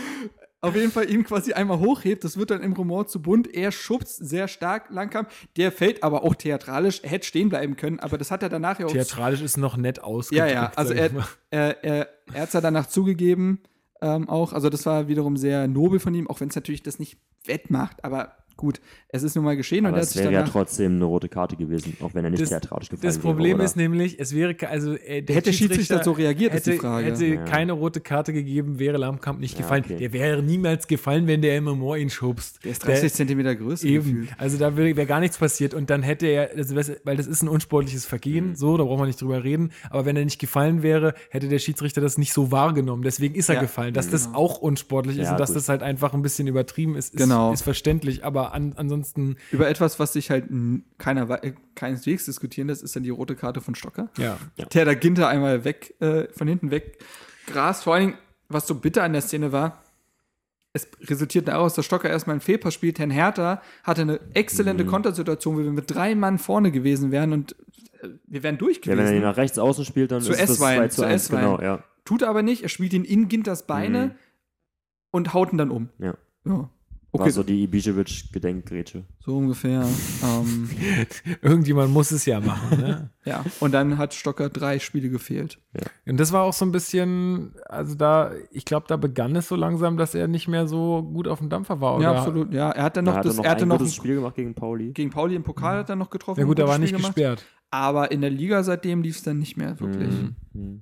Auf 0.62 0.74
jeden 0.74 0.90
Fall 0.90 1.08
ihn 1.08 1.24
quasi 1.24 1.52
einmal 1.52 1.78
hochhebt, 1.78 2.24
das 2.24 2.36
wird 2.38 2.50
dann 2.50 2.62
Emre 2.62 2.84
Moore 2.86 3.06
zu 3.06 3.20
bunt. 3.22 3.52
Er 3.54 3.70
schubst 3.70 4.16
sehr 4.16 4.48
stark 4.48 4.86
Langkamp. 4.88 5.28
Der 5.56 5.70
fällt 5.70 6.02
aber 6.02 6.24
auch 6.24 6.34
theatralisch. 6.34 7.00
Er 7.04 7.10
hätte 7.10 7.26
stehen 7.26 7.48
bleiben 7.50 7.76
können, 7.76 8.00
aber 8.00 8.16
das 8.18 8.30
hat 8.30 8.42
er 8.42 8.48
danach 8.48 8.80
ja 8.80 8.86
auch 8.86 8.92
Theatralisch 8.92 9.42
ist 9.42 9.56
noch 9.58 9.76
nett 9.76 9.98
Ja, 9.98 10.02
ausgedrückt. 10.04 10.50
ja, 10.50 10.72
also 10.74 10.94
sag 10.94 11.12
ich 11.12 11.12
er, 11.50 11.84
er, 11.84 11.84
er, 11.84 12.08
er 12.32 12.40
hat 12.40 12.48
es 12.48 12.54
ja 12.54 12.60
danach 12.62 12.86
zugegeben, 12.86 13.60
ähm, 14.00 14.28
auch. 14.28 14.52
Also 14.52 14.70
das 14.70 14.86
war 14.86 15.08
wiederum 15.08 15.36
sehr 15.36 15.68
nobel 15.68 16.00
von 16.00 16.14
ihm, 16.14 16.28
auch 16.28 16.40
wenn 16.40 16.48
es 16.48 16.54
natürlich 16.54 16.82
das 16.82 16.98
nicht 16.98 17.18
wettmacht. 17.44 18.04
Aber 18.04 18.36
gut, 18.58 18.80
es 19.08 19.22
ist 19.22 19.34
nun 19.36 19.44
mal 19.46 19.56
geschehen 19.56 19.86
und 19.86 19.92
Aber 19.92 19.96
er 19.96 20.00
hat 20.02 20.08
es 20.08 20.12
sich 20.12 20.22
wäre 20.22 20.32
ja 20.34 20.42
trotzdem 20.42 20.96
eine 20.96 21.04
rote 21.06 21.30
Karte 21.30 21.56
gewesen, 21.56 21.96
auch 22.02 22.12
wenn 22.12 22.24
er 22.24 22.30
nicht 22.30 22.42
Das- 22.42 22.50
theatralisch 22.50 22.90
gefallen 22.90 23.08
Das 23.08 23.18
Problem 23.18 23.56
wäre. 23.56 23.64
ist 23.64 23.76
nämlich, 23.76 24.20
es 24.20 24.34
wäre, 24.34 24.54
also 24.68 24.92
äh, 24.94 25.22
der 25.22 25.36
Hätte 25.36 25.50
der 25.50 25.52
Schiedsrichter 25.56 26.04
so 26.04 26.12
reagiert, 26.12 26.52
ist 26.54 26.66
hätte, 26.66 26.72
die 26.72 26.78
Frage. 26.78 27.06
Hätte 27.06 27.26
Ja. 27.26 27.44
keine 27.44 27.72
rote 27.72 28.00
Karte 28.00 28.34
gegeben, 28.34 28.78
wäre 28.78 28.98
Lamkamp 28.98 29.40
nicht 29.40 29.54
Ja, 29.54 29.62
gefallen. 29.62 29.84
okay. 29.86 29.96
Der 29.96 30.12
wäre 30.12 30.42
niemals 30.42 30.86
gefallen, 30.86 31.26
wenn 31.26 31.40
der 31.40 31.58
Moore 31.62 31.98
ihn 32.00 32.10
schubst. 32.10 32.62
Der 32.64 32.72
ist 32.72 32.84
30 32.86 33.14
Zentimeter 33.14 33.54
größer. 33.56 33.86
Eben, 33.86 34.04
gefühlt. 34.04 34.28
also 34.36 34.58
da 34.58 34.76
wäre 34.76 35.06
gar 35.06 35.20
nichts 35.20 35.38
passiert 35.38 35.72
und 35.72 35.88
dann 35.88 36.02
hätte 36.02 36.26
er, 36.26 36.50
also 36.56 36.74
das, 36.74 36.92
weil 37.04 37.16
das 37.16 37.26
ist 37.26 37.42
ein 37.42 37.48
unsportliches 37.48 38.04
Mhm. 38.04 38.08
Vergehen, 38.08 38.56
so, 38.56 38.76
da 38.76 38.84
braucht 38.84 38.98
man 38.98 39.06
nicht 39.06 39.20
drüber 39.22 39.44
reden, 39.44 39.70
aber 39.90 40.04
wenn 40.04 40.16
er 40.16 40.24
nicht 40.24 40.38
gefallen 40.40 40.82
wäre, 40.82 41.14
hätte 41.30 41.48
der 41.48 41.58
Schiedsrichter 41.60 42.00
das 42.00 42.18
nicht 42.18 42.32
so 42.32 42.50
wahrgenommen, 42.50 43.02
deswegen 43.02 43.34
ist 43.34 43.48
er 43.48 43.56
Ja, 43.56 43.60
gefallen. 43.60 43.94
Dass 43.94 44.10
das 44.10 44.26
genau. 44.26 44.38
auch 44.38 44.58
unsportlich 44.58 45.16
ist 45.18 45.24
Ja, 45.26 45.32
und 45.32 45.40
dass 45.40 45.50
gut. 45.50 45.56
das 45.58 45.68
halt 45.68 45.82
einfach 45.82 46.12
ein 46.14 46.22
bisschen 46.22 46.48
übertrieben 46.48 46.96
ist, 46.96 47.14
ist, 47.14 47.20
Genau. 47.22 47.52
ist 47.52 47.62
verständlich, 47.62 48.24
aber 48.24 48.47
an, 48.52 48.74
ansonsten, 48.76 49.36
Über 49.52 49.68
etwas, 49.68 49.98
was 49.98 50.12
sich 50.12 50.30
halt 50.30 50.46
keiner 50.98 51.42
äh, 51.44 51.52
keineswegs 51.74 52.24
diskutieren 52.26 52.68
lässt, 52.68 52.82
ist 52.82 52.94
dann 52.96 53.02
die 53.02 53.10
rote 53.10 53.36
Karte 53.36 53.60
von 53.60 53.74
Stocker. 53.74 54.10
ja. 54.18 54.36
Der 54.74 54.84
da 54.84 54.94
Ginter 54.94 55.28
einmal 55.28 55.64
weg, 55.64 55.94
äh, 56.00 56.28
von 56.32 56.48
hinten 56.48 56.70
weg 56.70 56.98
grast. 57.46 57.84
Vor 57.84 57.94
allen 57.94 58.06
Dingen, 58.08 58.18
was 58.48 58.66
so 58.66 58.74
bitter 58.74 59.02
an 59.02 59.12
der 59.12 59.22
Szene 59.22 59.52
war, 59.52 59.82
es 60.74 60.86
resultiert 61.02 61.48
daraus, 61.48 61.74
dass 61.74 61.84
Stocker 61.86 62.10
erstmal 62.10 62.34
einen 62.34 62.40
Fehlpass 62.42 62.74
spielt. 62.74 62.98
Herrn 62.98 63.10
Hertha 63.10 63.62
hatte 63.84 64.02
eine 64.02 64.20
exzellente 64.34 64.84
Mhm. 64.84 64.88
Kontersituation, 64.88 65.56
wo 65.56 65.60
wir 65.62 65.70
mit 65.72 65.90
drei 65.90 66.14
Mann 66.14 66.38
vorne 66.38 66.70
gewesen 66.70 67.10
wären 67.10 67.32
und 67.32 67.56
äh, 68.02 68.08
wir 68.26 68.42
wären 68.42 68.58
durch 68.58 68.76
Ja, 68.84 68.92
wenn 68.92 68.98
er 68.98 69.04
ihn 69.04 69.08
gewesen. 69.08 69.22
nach 69.22 69.36
rechts 69.38 69.58
außen 69.58 69.84
spielt, 69.84 70.12
dann 70.12 70.20
Zu 70.20 70.32
ist 70.32 70.40
das 70.40 70.50
S-Wein, 70.50 70.78
2 70.78 70.88
zu 70.88 70.96
zu 70.96 71.02
1, 71.06 71.22
S-Wein. 71.24 71.40
genau, 71.40 71.60
ja. 71.62 71.82
Tut 72.04 72.22
er 72.22 72.28
aber 72.28 72.42
nicht, 72.42 72.62
er 72.62 72.68
spielt 72.68 72.92
ihn 72.92 73.04
in 73.04 73.28
Ginters 73.28 73.66
Beine 73.66 74.06
Mhm. 74.06 74.10
und 75.10 75.34
haut 75.34 75.52
ihn 75.52 75.58
dann 75.58 75.70
um. 75.70 75.88
Ja. 75.98 76.14
ja. 76.44 76.70
War 77.18 77.24
Okay, 77.24 77.32
so 77.32 77.42
die 77.42 77.66
Ibišević-Gedenkgrätsche. 77.66 79.04
so 79.18 79.36
ungefähr. 79.36 79.84
ähm, 80.24 80.70
Irgendjemand 81.42 81.92
muss 81.92 82.10
es 82.12 82.24
ja 82.26 82.40
machen, 82.40 82.80
ne? 82.80 83.10
ja, 83.24 83.44
und 83.60 83.72
dann 83.72 83.98
hat 83.98 84.14
Stocker 84.14 84.48
drei 84.48 84.78
Spiele 84.78 85.08
gefehlt. 85.10 85.58
Und 86.06 86.18
das 86.18 86.32
war 86.32 86.44
auch 86.44 86.52
so 86.52 86.64
ein 86.64 86.72
bisschen, 86.72 87.54
also 87.66 87.94
da, 87.94 88.32
ich 88.52 88.64
glaube, 88.64 88.86
da 88.88 88.96
begann 88.96 89.34
es 89.36 89.48
so 89.48 89.56
langsam, 89.56 89.96
dass 89.96 90.14
er 90.14 90.28
nicht 90.28 90.48
mehr 90.48 90.66
so 90.66 91.02
gut 91.02 91.28
auf 91.28 91.38
dem 91.40 91.48
Dampfer 91.50 91.80
war. 91.80 91.96
Oder? 91.96 92.04
Ja, 92.04 92.12
absolut. 92.14 92.52
Ja, 92.52 92.70
er 92.70 92.84
hat 92.84 92.96
dann 92.96 93.04
noch, 93.04 93.16
hatte 93.16 93.28
das, 93.28 93.36
noch 93.36 93.44
er 93.44 93.50
hatte 93.50 93.64
ein 93.64 93.68
noch 93.68 93.78
gutes 93.78 93.92
ein, 93.92 93.96
Spiel 93.96 94.14
gemacht 94.14 94.36
gegen 94.36 94.54
Pauli. 94.54 94.92
gegen 94.92 95.10
Pauli 95.10 95.34
im 95.34 95.42
Pokal 95.42 95.78
hat 95.78 95.90
er 95.90 95.96
noch 95.96 96.10
getroffen. 96.10 96.40
Ja 96.40 96.46
gut, 96.46 96.58
er 96.58 96.68
war 96.68 96.78
nicht 96.78 96.94
gemacht. 96.94 97.14
gesperrt. 97.14 97.44
Aber 97.70 98.10
in 98.12 98.20
der 98.22 98.30
Liga 98.30 98.62
seitdem 98.62 99.02
lief 99.02 99.16
es 99.16 99.22
dann 99.22 99.38
nicht 99.38 99.56
mehr 99.56 99.78
wirklich. 99.80 100.08
Mhm. 100.08 100.36
Mhm. 100.52 100.80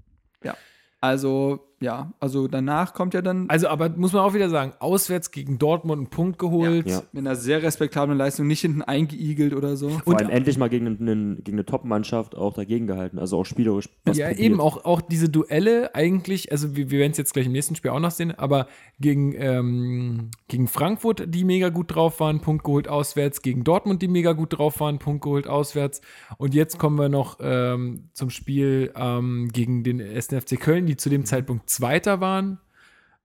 Also, 0.98 1.60
ja, 1.78 2.12
also 2.20 2.48
danach 2.48 2.94
kommt 2.94 3.12
ja 3.12 3.20
dann 3.20 3.50
Also, 3.50 3.68
aber 3.68 3.90
muss 3.90 4.14
man 4.14 4.22
auch 4.22 4.32
wieder 4.32 4.48
sagen, 4.48 4.72
auswärts 4.78 5.30
gegen 5.30 5.58
Dortmund 5.58 5.98
einen 5.98 6.10
Punkt 6.10 6.38
geholt. 6.38 6.88
Ja. 6.88 7.02
mit 7.12 7.26
einer 7.26 7.36
sehr 7.36 7.62
respektablen 7.62 8.16
Leistung 8.16 8.46
nicht 8.46 8.60
hinten 8.60 8.80
eingeigelt 8.80 9.52
oder 9.52 9.76
so. 9.76 9.90
Vor 9.90 10.16
allem 10.16 10.30
endlich 10.30 10.56
mal 10.56 10.70
gegen, 10.70 10.86
einen, 10.86 11.44
gegen 11.44 11.56
eine 11.56 11.66
Top-Mannschaft 11.66 12.34
auch 12.34 12.54
dagegen 12.54 12.86
gehalten. 12.86 13.18
Also 13.18 13.38
auch 13.38 13.44
spielerisch. 13.44 13.90
was 14.04 14.16
ja, 14.16 14.28
probiert. 14.28 14.46
eben 14.46 14.60
auch, 14.60 14.86
auch 14.86 15.02
diese 15.02 15.28
Duelle 15.28 15.94
eigentlich, 15.94 16.50
also 16.50 16.76
wir, 16.76 16.90
wir 16.90 16.98
werden 16.98 17.12
es 17.12 17.18
jetzt 17.18 17.34
gleich 17.34 17.46
im 17.46 17.52
nächsten 17.52 17.76
Spiel 17.76 17.90
auch 17.90 18.00
noch 18.00 18.10
sehen, 18.10 18.32
aber 18.32 18.68
gegen, 18.98 19.34
ähm, 19.36 20.30
gegen 20.48 20.68
Frankfurt, 20.68 21.24
die 21.34 21.44
mega 21.44 21.68
gut 21.68 21.94
drauf 21.94 22.20
waren, 22.20 22.40
Punkt 22.40 22.64
geholt 22.64 22.88
auswärts, 22.88 23.42
gegen 23.42 23.64
Dortmund, 23.64 24.00
die 24.00 24.08
mega 24.08 24.32
gut 24.32 24.58
drauf 24.58 24.80
waren, 24.80 24.98
Punkt 24.98 25.22
geholt 25.22 25.46
auswärts. 25.46 26.00
Und 26.38 26.54
jetzt 26.54 26.78
kommen 26.78 26.98
wir 26.98 27.10
noch 27.10 27.36
ähm, 27.40 28.08
zum 28.14 28.30
Spiel 28.30 28.92
ähm, 28.96 29.50
gegen 29.52 29.84
den 29.84 30.00
1. 30.00 30.28
FC 30.28 30.58
Köln, 30.58 30.86
die 30.86 30.96
zu 30.96 31.10
dem 31.10 31.26
Zeitpunkt 31.26 31.65
Zweiter 31.66 32.20
waren. 32.20 32.58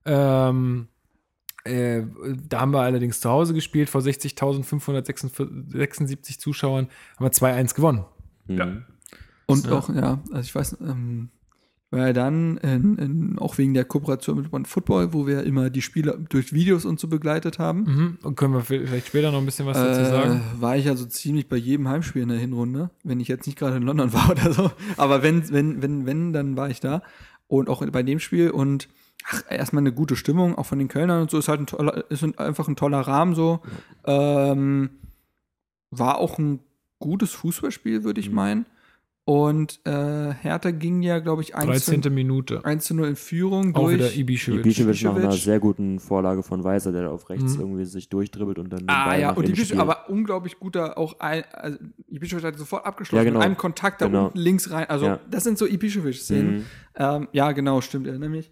Ähm, 0.04 0.88
äh, 1.64 2.02
da 2.48 2.60
haben 2.60 2.72
wir 2.72 2.80
allerdings 2.80 3.20
zu 3.20 3.30
Hause 3.30 3.54
gespielt, 3.54 3.88
vor 3.88 4.00
60.576 4.00 6.38
Zuschauern, 6.38 6.88
haben 7.16 7.24
wir 7.24 7.30
2-1 7.30 7.74
gewonnen. 7.74 8.04
Mhm. 8.46 8.84
Und 9.46 9.70
auch, 9.70 9.88
ja, 9.94 10.20
also 10.30 10.40
ich 10.40 10.54
weiß, 10.54 10.78
ähm, 10.80 11.28
war 11.92 12.06
ja 12.06 12.12
dann 12.14 12.56
in, 12.56 12.96
in, 12.96 13.38
auch 13.38 13.58
wegen 13.58 13.74
der 13.74 13.84
Kooperation 13.84 14.38
mit 14.38 14.50
One 14.52 14.64
Football, 14.64 15.12
wo 15.12 15.26
wir 15.26 15.44
immer 15.44 15.68
die 15.68 15.82
Spiele 15.82 16.18
durch 16.30 16.54
Videos 16.54 16.86
und 16.86 16.98
so 16.98 17.06
begleitet 17.06 17.58
haben. 17.58 17.82
Mhm. 17.82 18.18
Und 18.22 18.36
können 18.36 18.54
wir 18.54 18.62
vielleicht 18.62 19.08
später 19.08 19.30
noch 19.30 19.40
ein 19.40 19.44
bisschen 19.44 19.66
was 19.66 19.76
dazu 19.76 20.00
Äh, 20.00 20.06
sagen? 20.06 20.40
war 20.58 20.78
ich 20.78 20.88
also 20.88 21.04
ziemlich 21.04 21.50
bei 21.50 21.56
jedem 21.56 21.88
Heimspiel 21.88 22.22
in 22.22 22.30
der 22.30 22.38
Hinrunde, 22.38 22.88
wenn 23.04 23.20
ich 23.20 23.28
jetzt 23.28 23.46
nicht 23.46 23.58
gerade 23.58 23.76
in 23.76 23.82
London 23.82 24.10
war 24.14 24.30
oder 24.30 24.54
so. 24.54 24.70
Aber 24.96 25.22
wenn, 25.22 25.52
wenn, 25.52 25.82
wenn, 25.82 26.06
wenn, 26.06 26.32
dann 26.32 26.56
war 26.56 26.70
ich 26.70 26.80
da. 26.80 27.02
Und 27.52 27.68
auch 27.68 27.84
bei 27.90 28.02
dem 28.02 28.18
Spiel 28.18 28.48
und 28.50 28.88
ach, 29.28 29.42
erstmal 29.50 29.82
eine 29.82 29.92
gute 29.92 30.16
Stimmung, 30.16 30.56
auch 30.56 30.64
von 30.64 30.78
den 30.78 30.88
Kölnern 30.88 31.20
und 31.20 31.30
so, 31.30 31.36
ist 31.38 31.48
halt 31.48 31.60
ein 31.60 31.66
toller, 31.66 32.10
ist 32.10 32.24
ein- 32.24 32.38
einfach 32.38 32.66
ein 32.66 32.76
toller 32.76 33.00
Rahmen 33.00 33.34
so. 33.34 33.60
Ähm, 34.06 34.88
war 35.90 36.16
auch 36.16 36.38
ein 36.38 36.60
gutes 36.98 37.32
Fußballspiel, 37.32 38.04
würde 38.04 38.20
ich 38.20 38.30
Mhm. 38.30 38.34
meinen. 38.36 38.66
Und 39.24 39.78
äh, 39.84 40.32
Hertha 40.34 40.72
ging 40.72 41.00
ja, 41.02 41.20
glaube 41.20 41.42
ich, 41.42 41.54
1 41.54 41.84
zu, 41.84 41.92
13. 41.92 42.12
Minute. 42.12 42.64
1 42.64 42.84
zu 42.84 42.94
0 42.96 43.06
in 43.06 43.16
Führung 43.16 43.72
Auch 43.76 43.88
wieder 43.88 43.98
durch. 44.08 44.16
Ibišević. 44.18 44.60
Ibišević 44.64 45.04
nach 45.04 45.14
einer 45.14 45.30
sehr 45.30 45.60
guten 45.60 46.00
Vorlage 46.00 46.42
von 46.42 46.64
Weiser, 46.64 46.90
der 46.90 47.02
da 47.02 47.10
auf 47.10 47.30
rechts 47.30 47.54
Mhm. 47.54 47.60
irgendwie 47.60 47.84
sich 47.84 48.08
durchdribbelt 48.08 48.58
und 48.58 48.70
dann 48.72 48.80
den 48.80 48.88
Ah 48.88 49.06
Ball 49.06 49.20
ja, 49.20 49.30
und 49.30 49.48
Ibišević, 49.48 49.78
aber 49.78 50.10
unglaublich 50.10 50.58
guter 50.58 50.98
auch 50.98 51.20
ein, 51.20 51.44
also 51.52 51.78
Ibišević 52.10 52.42
hat 52.42 52.58
sofort 52.58 52.84
abgeschlossen 52.84 53.18
Ja, 53.18 53.24
genau. 53.24 53.38
mit 53.38 53.46
einem 53.46 53.56
Kontakt 53.56 54.00
da 54.02 54.06
Genau. 54.06 54.26
unten 54.26 54.38
links 54.38 54.70
rein. 54.72 54.86
Also 54.90 55.06
Ja. 55.06 55.20
das 55.30 55.44
sind 55.44 55.56
so 55.56 55.66
Ibišević-Szenen. 55.66 56.54
Mhm. 56.56 56.64
Ähm, 56.96 57.28
ja, 57.32 57.52
genau, 57.52 57.80
stimmt, 57.80 58.08
erinnere 58.08 58.28
mich. 58.30 58.50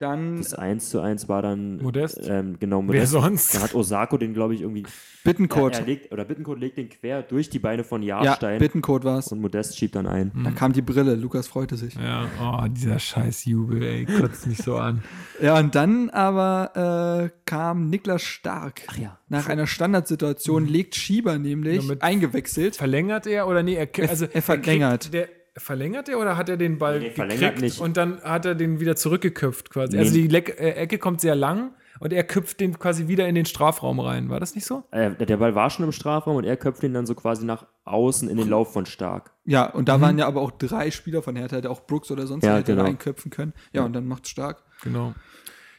Dann 0.00 0.38
Das 0.38 0.54
1 0.54 0.88
zu 0.88 1.00
1 1.00 1.28
war 1.28 1.42
dann 1.42 1.76
Modest? 1.82 2.18
Ähm, 2.26 2.56
genau, 2.58 2.78
Wer 2.78 2.82
Modest. 2.84 3.12
sonst? 3.12 3.54
Da 3.54 3.60
hat 3.60 3.74
Osako 3.74 4.16
den, 4.16 4.32
glaube 4.32 4.54
ich, 4.54 4.62
irgendwie. 4.62 4.84
Bittencode. 5.24 5.74
Er, 5.74 5.80
er 5.80 5.86
legt, 5.86 6.10
oder 6.12 6.24
Bittencode 6.24 6.58
legt 6.58 6.78
den 6.78 6.88
quer 6.88 7.22
durch 7.22 7.50
die 7.50 7.58
Beine 7.58 7.84
von 7.84 8.02
ja, 8.02 8.24
Jahrstein 8.24 8.58
Bittencode 8.58 9.04
war 9.04 9.18
es. 9.18 9.26
und 9.30 9.42
Modest 9.42 9.76
schiebt 9.76 9.94
dann 9.94 10.06
ein. 10.06 10.32
Da 10.42 10.50
kam 10.52 10.72
die 10.72 10.80
Brille, 10.80 11.14
Lukas 11.16 11.46
freute 11.48 11.76
sich. 11.76 11.94
Ja, 11.96 12.26
oh, 12.42 12.66
dieser 12.70 12.98
scheiß 12.98 13.44
Jubel, 13.44 13.82
ey, 13.82 14.06
kotzt 14.06 14.46
mich 14.46 14.56
so 14.58 14.76
an. 14.76 15.02
Ja, 15.42 15.58
und 15.58 15.74
dann 15.74 16.10
aber 16.10 17.22
äh, 17.24 17.30
kam 17.46 17.88
Niklas 17.90 18.22
Stark. 18.22 18.82
Ach 18.88 18.96
ja. 18.98 19.18
Nach 19.28 19.48
einer 19.48 19.66
Standardsituation 19.66 20.66
legt 20.66 20.94
Schieber 20.96 21.38
nämlich 21.38 21.82
Ja, 21.82 21.88
mit- 21.88 22.02
eingewechselt. 22.02 22.76
Verlängert 22.76 23.26
er 23.26 23.46
oder 23.48 23.62
nee, 23.62 23.74
er, 23.74 23.88
also, 24.08 24.26
er 24.26 24.42
verlängert. 24.42 25.02
kriegt- 25.02 25.14
der, 25.14 25.28
verlängert 25.60 26.08
er 26.08 26.18
oder 26.18 26.36
hat 26.36 26.48
er 26.48 26.56
den 26.56 26.78
Ball 26.78 26.94
Nee, 26.98 27.08
gekriegt 27.10 27.16
verlängert 27.16 27.60
nicht. 27.60 27.80
und 27.80 27.96
dann 27.96 28.20
hat 28.22 28.44
er 28.46 28.54
den 28.54 28.80
wieder 28.80 28.96
zurückgeköpft 28.96 29.70
quasi? 29.70 29.92
Nee. 29.96 30.02
Also 30.02 30.14
die 30.14 30.26
Leck, 30.28 30.58
äh, 30.60 30.70
Ecke 30.72 30.98
kommt 30.98 31.20
sehr 31.20 31.34
lang 31.34 31.72
und 32.00 32.12
er 32.12 32.24
köpft 32.24 32.60
den 32.60 32.78
quasi 32.78 33.08
wieder 33.08 33.28
in 33.28 33.34
den 33.34 33.44
Strafraum 33.46 34.00
rein. 34.00 34.30
War 34.30 34.40
das 34.40 34.54
nicht 34.54 34.64
so? 34.66 34.84
Äh, 34.90 35.10
der 35.14 35.36
Ball 35.36 35.54
war 35.54 35.68
schon 35.70 35.84
im 35.84 35.92
Strafraum 35.92 36.36
und 36.36 36.44
er 36.44 36.56
köpft 36.56 36.82
ihn 36.82 36.94
dann 36.94 37.06
so 37.06 37.14
quasi 37.14 37.44
nach 37.44 37.66
außen 37.84 38.28
in 38.28 38.36
den 38.38 38.48
Lauf 38.48 38.72
von 38.72 38.86
Stark. 38.86 39.32
Ja, 39.44 39.66
und 39.66 39.88
da 39.88 40.00
waren 40.00 40.18
ja 40.18 40.26
aber 40.26 40.40
auch 40.40 40.50
drei 40.52 40.90
Spieler 40.90 41.22
von 41.22 41.36
Hertha, 41.36 41.56
hätte 41.56 41.70
auch 41.70 41.86
Brooks 41.86 42.10
oder 42.10 42.26
sonst 42.26 42.44
Ja, 42.44 42.56
hätte 42.56 42.72
genau. 42.72 42.84
reinköpfen 42.84 43.30
können. 43.30 43.52
Ja, 43.72 43.84
und 43.84 43.92
dann 43.92 44.06
macht's 44.06 44.30
stark. 44.30 44.62
Genau. 44.82 45.14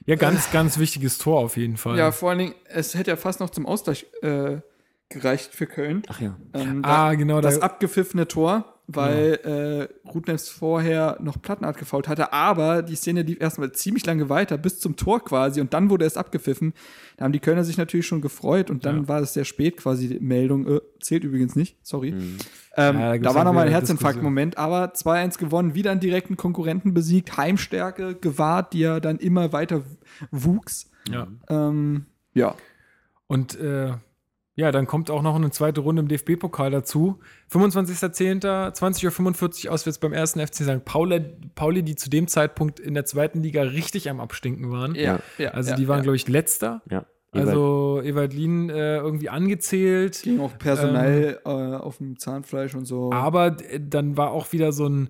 Ja, 0.06 0.16
ganz, 0.16 0.52
ganz 0.52 0.78
wichtiges 0.80 1.18
Tor 1.20 1.40
auf 1.40 1.58
jeden 1.58 1.78
Fall. 1.78 1.98
Ja, 1.98 2.12
vor 2.12 2.30
allen 2.32 2.40
Dingen, 2.40 2.56
es 2.66 2.96
hätte 2.96 3.12
ja 3.12 3.18
fast 3.18 3.40
noch 3.40 3.50
zum 3.52 3.66
Ausgleich 3.68 4.08
äh, 4.24 4.58
gereicht 5.10 5.54
für 5.54 5.68
Köln. 5.68 6.02
Ach 6.08 6.20
ja. 6.22 6.38
Ähm, 6.54 6.82
Ah, 6.84 7.14
genau, 7.14 7.40
Das 7.42 7.60
da- 7.60 7.66
abgepfiffene 7.66 8.28
Tor, 8.28 8.71
weil 8.96 9.90
äh, 10.06 10.10
Rudnevs 10.10 10.50
vorher 10.50 11.18
noch 11.22 11.42
Plattenart 11.42 11.78
gefault 11.78 12.08
hatte, 12.08 12.34
aber 12.34 12.82
die 12.82 12.96
Szene 12.96 13.22
lief 13.22 13.40
erstmal 13.40 13.72
ziemlich 13.72 14.06
lange 14.06 14.30
weiter, 14.30 14.58
bis 14.58 14.80
zum 14.80 14.96
Tor 14.96 15.24
quasi, 15.24 15.62
und 15.62 15.74
dann 15.74 15.90
wurde 15.90 16.06
es 16.06 16.18
abgepfiffen. 16.18 16.74
Da 17.18 17.26
haben 17.26 17.32
die 17.34 17.40
Kölner 17.40 17.64
sich 17.64 17.78
natürlich 17.78 18.08
schon 18.08 18.22
gefreut 18.22 18.70
und 18.70 18.86
dann 18.86 19.08
war 19.08 19.22
es 19.22 19.34
sehr 19.34 19.46
spät 19.46 19.78
quasi 19.78 20.08
die 20.08 20.20
Meldung, 20.20 20.68
äh, 20.68 20.82
zählt 21.00 21.24
übrigens 21.24 21.56
nicht, 21.56 21.78
sorry. 21.82 22.10
Ähm, 22.10 23.00
Ja, 23.00 23.18
da 23.18 23.18
da 23.18 23.36
war 23.36 23.44
nochmal 23.44 23.66
ein 23.66 23.72
Herzinfarkt-Moment, 23.72 24.58
aber 24.58 24.94
2-1 24.94 25.38
gewonnen, 25.38 25.76
wieder 25.76 25.92
einen 25.92 26.00
direkten 26.00 26.38
Konkurrenten 26.38 26.94
besiegt, 26.94 27.38
Heimstärke 27.38 28.16
gewahrt, 28.16 28.74
die 28.74 28.80
ja 28.80 29.00
dann 29.00 29.18
immer 29.18 29.52
weiter 29.54 29.84
wuchs. 30.32 30.90
ja. 31.10 31.28
Ähm, 31.50 32.06
ja. 32.34 32.56
Und 33.28 33.58
äh, 33.60 33.94
ja, 34.56 34.72
dann 34.72 34.86
kommt 34.86 35.10
auch 35.10 35.22
noch 35.22 35.36
eine 35.36 35.50
zweite 35.52 35.82
Runde 35.82 36.02
im 36.02 36.08
DFB-Pokal 36.08 36.72
dazu. 36.72 37.20
25.10., 37.52 38.42
20.45 38.74 39.66
Uhr 39.68 39.74
auswärts 39.74 39.98
beim 39.98 40.12
ersten 40.12 40.46
FC 40.46 40.56
St. 40.64 40.84
Pauli, 40.84 41.22
Pauli, 41.56 41.84
die 41.84 41.96
zu 41.96 42.10
dem 42.10 42.28
Zeitpunkt 42.28 42.80
in 42.80 42.94
der 42.94 43.06
zweiten 43.06 43.42
Liga 43.42 43.62
richtig 43.62 44.10
am 44.10 44.20
Abstinken 44.20 44.70
waren. 44.72 44.96
Ja, 44.96 45.20
ja, 45.38 45.52
Also 45.52 45.72
ja, 45.72 45.76
die 45.78 45.88
waren, 45.88 46.00
ja. 46.00 46.04
glaube 46.04 46.16
ich, 46.18 46.28
letzter. 46.28 46.82
Ja. 46.90 47.06
Also 47.34 48.02
Ewald 48.04 48.34
Lien 48.34 48.70
äh, 48.70 48.98
irgendwie 48.98 49.30
angezählt. 49.30 50.22
Ging 50.24 50.42
auch 50.42 50.58
personell 50.58 51.40
äh, 51.46 51.50
auf 51.50 51.98
dem 51.98 52.20
Zahnfleisch 52.20 52.76
und 52.76 52.84
so. 52.84 53.12
Aber 53.14 53.56
äh, 53.70 53.80
dann 53.80 54.18
war 54.18 54.32
auch 54.32 54.52
wieder 54.52 54.74
so 54.74 54.86
ein, 54.88 55.10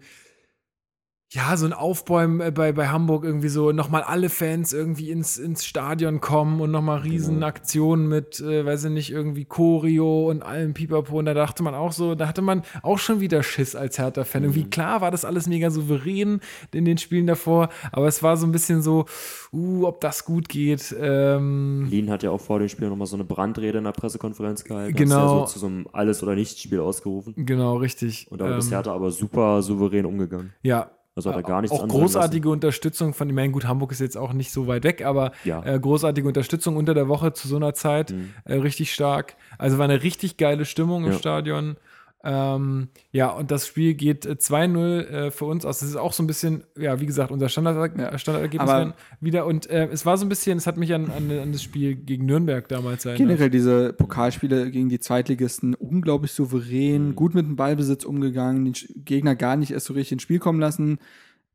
ja, 1.33 1.55
so 1.55 1.65
ein 1.65 1.71
Aufbäumen 1.71 2.41
äh, 2.41 2.51
bei, 2.51 2.73
bei 2.73 2.89
Hamburg 2.89 3.23
irgendwie 3.23 3.47
so, 3.47 3.71
nochmal 3.71 4.03
alle 4.03 4.27
Fans 4.27 4.73
irgendwie 4.73 5.11
ins, 5.11 5.37
ins 5.37 5.65
Stadion 5.65 6.19
kommen 6.19 6.59
und 6.59 6.71
nochmal 6.71 6.99
riesen 6.99 7.41
Aktionen 7.43 8.09
mit, 8.09 8.41
äh, 8.41 8.65
weiß 8.65 8.85
ich 8.85 8.91
nicht, 8.91 9.11
irgendwie 9.11 9.45
Choreo 9.45 10.29
und 10.29 10.43
allem 10.43 10.73
Pipapo. 10.73 11.19
Und 11.19 11.25
da 11.25 11.33
dachte 11.33 11.63
man 11.63 11.73
auch 11.73 11.93
so, 11.93 12.15
da 12.15 12.27
hatte 12.27 12.41
man 12.41 12.63
auch 12.83 12.97
schon 12.97 13.21
wieder 13.21 13.43
Schiss 13.43 13.75
als 13.77 13.97
Hertha-Fan. 13.97 14.43
Irgendwie 14.43 14.65
klar 14.65 14.99
war 14.99 15.09
das 15.09 15.23
alles 15.23 15.47
mega 15.47 15.69
souverän 15.69 16.41
in 16.73 16.83
den 16.83 16.97
Spielen 16.97 17.27
davor, 17.27 17.69
aber 17.93 18.07
es 18.07 18.21
war 18.21 18.35
so 18.35 18.45
ein 18.45 18.51
bisschen 18.51 18.81
so, 18.81 19.05
uh, 19.53 19.85
ob 19.85 20.01
das 20.01 20.25
gut 20.25 20.49
geht. 20.49 20.93
Ähm, 20.99 21.87
Lien 21.89 22.09
hat 22.09 22.23
ja 22.23 22.31
auch 22.31 22.41
vor 22.41 22.59
dem 22.59 22.67
Spiel 22.67 22.89
nochmal 22.89 23.07
so 23.07 23.15
eine 23.15 23.23
Brandrede 23.23 23.77
in 23.77 23.85
der 23.85 23.93
Pressekonferenz 23.93 24.65
gehalten. 24.65 24.97
Genau. 24.97 25.15
Ja 25.15 25.27
so 25.27 25.45
zu 25.45 25.59
so 25.59 25.67
einem 25.67 25.87
Alles- 25.93 26.21
oder 26.23 26.35
Nichts-Spiel 26.35 26.81
ausgerufen. 26.81 27.33
genau, 27.37 27.77
richtig. 27.77 28.27
Und 28.29 28.41
ist 28.41 28.65
Ähm, 28.65 28.71
Hertha 28.71 28.93
aber 28.93 29.11
super 29.11 29.61
souverän 29.61 30.05
umgegangen. 30.05 30.53
Ja, 30.61 30.91
Also 31.15 31.29
hat 31.29 31.35
er 31.35 31.43
gar 31.43 31.61
nichts 31.61 31.77
auch 31.77 31.85
großartige 31.87 32.49
Unterstützung 32.49 33.13
von, 33.13 33.27
ich 33.27 33.35
meine, 33.35 33.51
gut, 33.51 33.67
Hamburg 33.67 33.91
ist 33.91 33.99
jetzt 33.99 34.17
auch 34.17 34.31
nicht 34.31 34.51
so 34.51 34.67
weit 34.67 34.85
weg, 34.85 35.03
aber 35.03 35.33
Ja. 35.43 35.61
äh, 35.65 35.77
großartige 35.77 36.25
Unterstützung 36.25 36.77
unter 36.77 36.93
der 36.93 37.09
Woche 37.09 37.33
zu 37.33 37.49
so 37.49 37.57
einer 37.57 37.73
Zeit, 37.73 38.13
äh, 38.45 38.53
richtig 38.55 38.93
stark. 38.93 39.35
Also 39.57 39.77
war 39.77 39.85
eine 39.85 40.03
richtig 40.03 40.37
geile 40.37 40.63
Stimmung 40.63 41.03
im 41.03 41.11
Ja. 41.11 41.17
Stadion. 41.17 41.75
Ähm, 42.23 42.89
ja, 43.11 43.29
und 43.31 43.49
das 43.49 43.65
Spiel 43.65 43.95
geht 43.95 44.27
äh, 44.27 44.33
2-0 44.33 44.99
äh, 45.07 45.31
für 45.31 45.45
uns 45.45 45.65
aus. 45.65 45.79
Das 45.79 45.89
ist 45.89 45.95
auch 45.95 46.13
so 46.13 46.21
ein 46.21 46.27
bisschen, 46.27 46.63
ja, 46.77 46.99
wie 46.99 47.07
gesagt, 47.07 47.31
unser 47.31 47.49
Standard, 47.49 47.97
Ja. 47.97 48.15
Standardergebnis 48.17 48.69
Aber- 48.69 48.93
wieder. 49.19 49.47
Und 49.47 49.67
äh, 49.71 49.87
es 49.91 50.05
war 50.05 50.17
so 50.17 50.25
ein 50.25 50.29
bisschen, 50.29 50.57
es 50.59 50.67
hat 50.67 50.77
mich 50.77 50.93
an, 50.93 51.09
an, 51.09 51.31
an 51.31 51.51
das 51.51 51.63
Spiel 51.63 51.95
gegen 51.95 52.25
Nürnberg 52.27 52.67
damals 52.67 53.05
erinnert. 53.05 53.27
Generell 53.27 53.49
diese 53.49 53.93
Pokalspiele 53.93 54.69
gegen 54.69 54.89
die 54.89 54.99
Zweitligisten 54.99 55.73
unglaublich 55.73 56.31
souverän, 56.33 57.15
gut 57.15 57.33
mit 57.33 57.47
dem 57.47 57.55
Ballbesitz 57.55 58.05
umgegangen, 58.05 58.65
den 58.65 58.75
Gegner 59.03 59.35
gar 59.35 59.55
nicht 59.55 59.71
erst 59.71 59.87
so 59.87 59.93
richtig 59.93 60.11
ins 60.11 60.21
Spiel 60.21 60.37
kommen 60.39 60.59
lassen. 60.59 60.99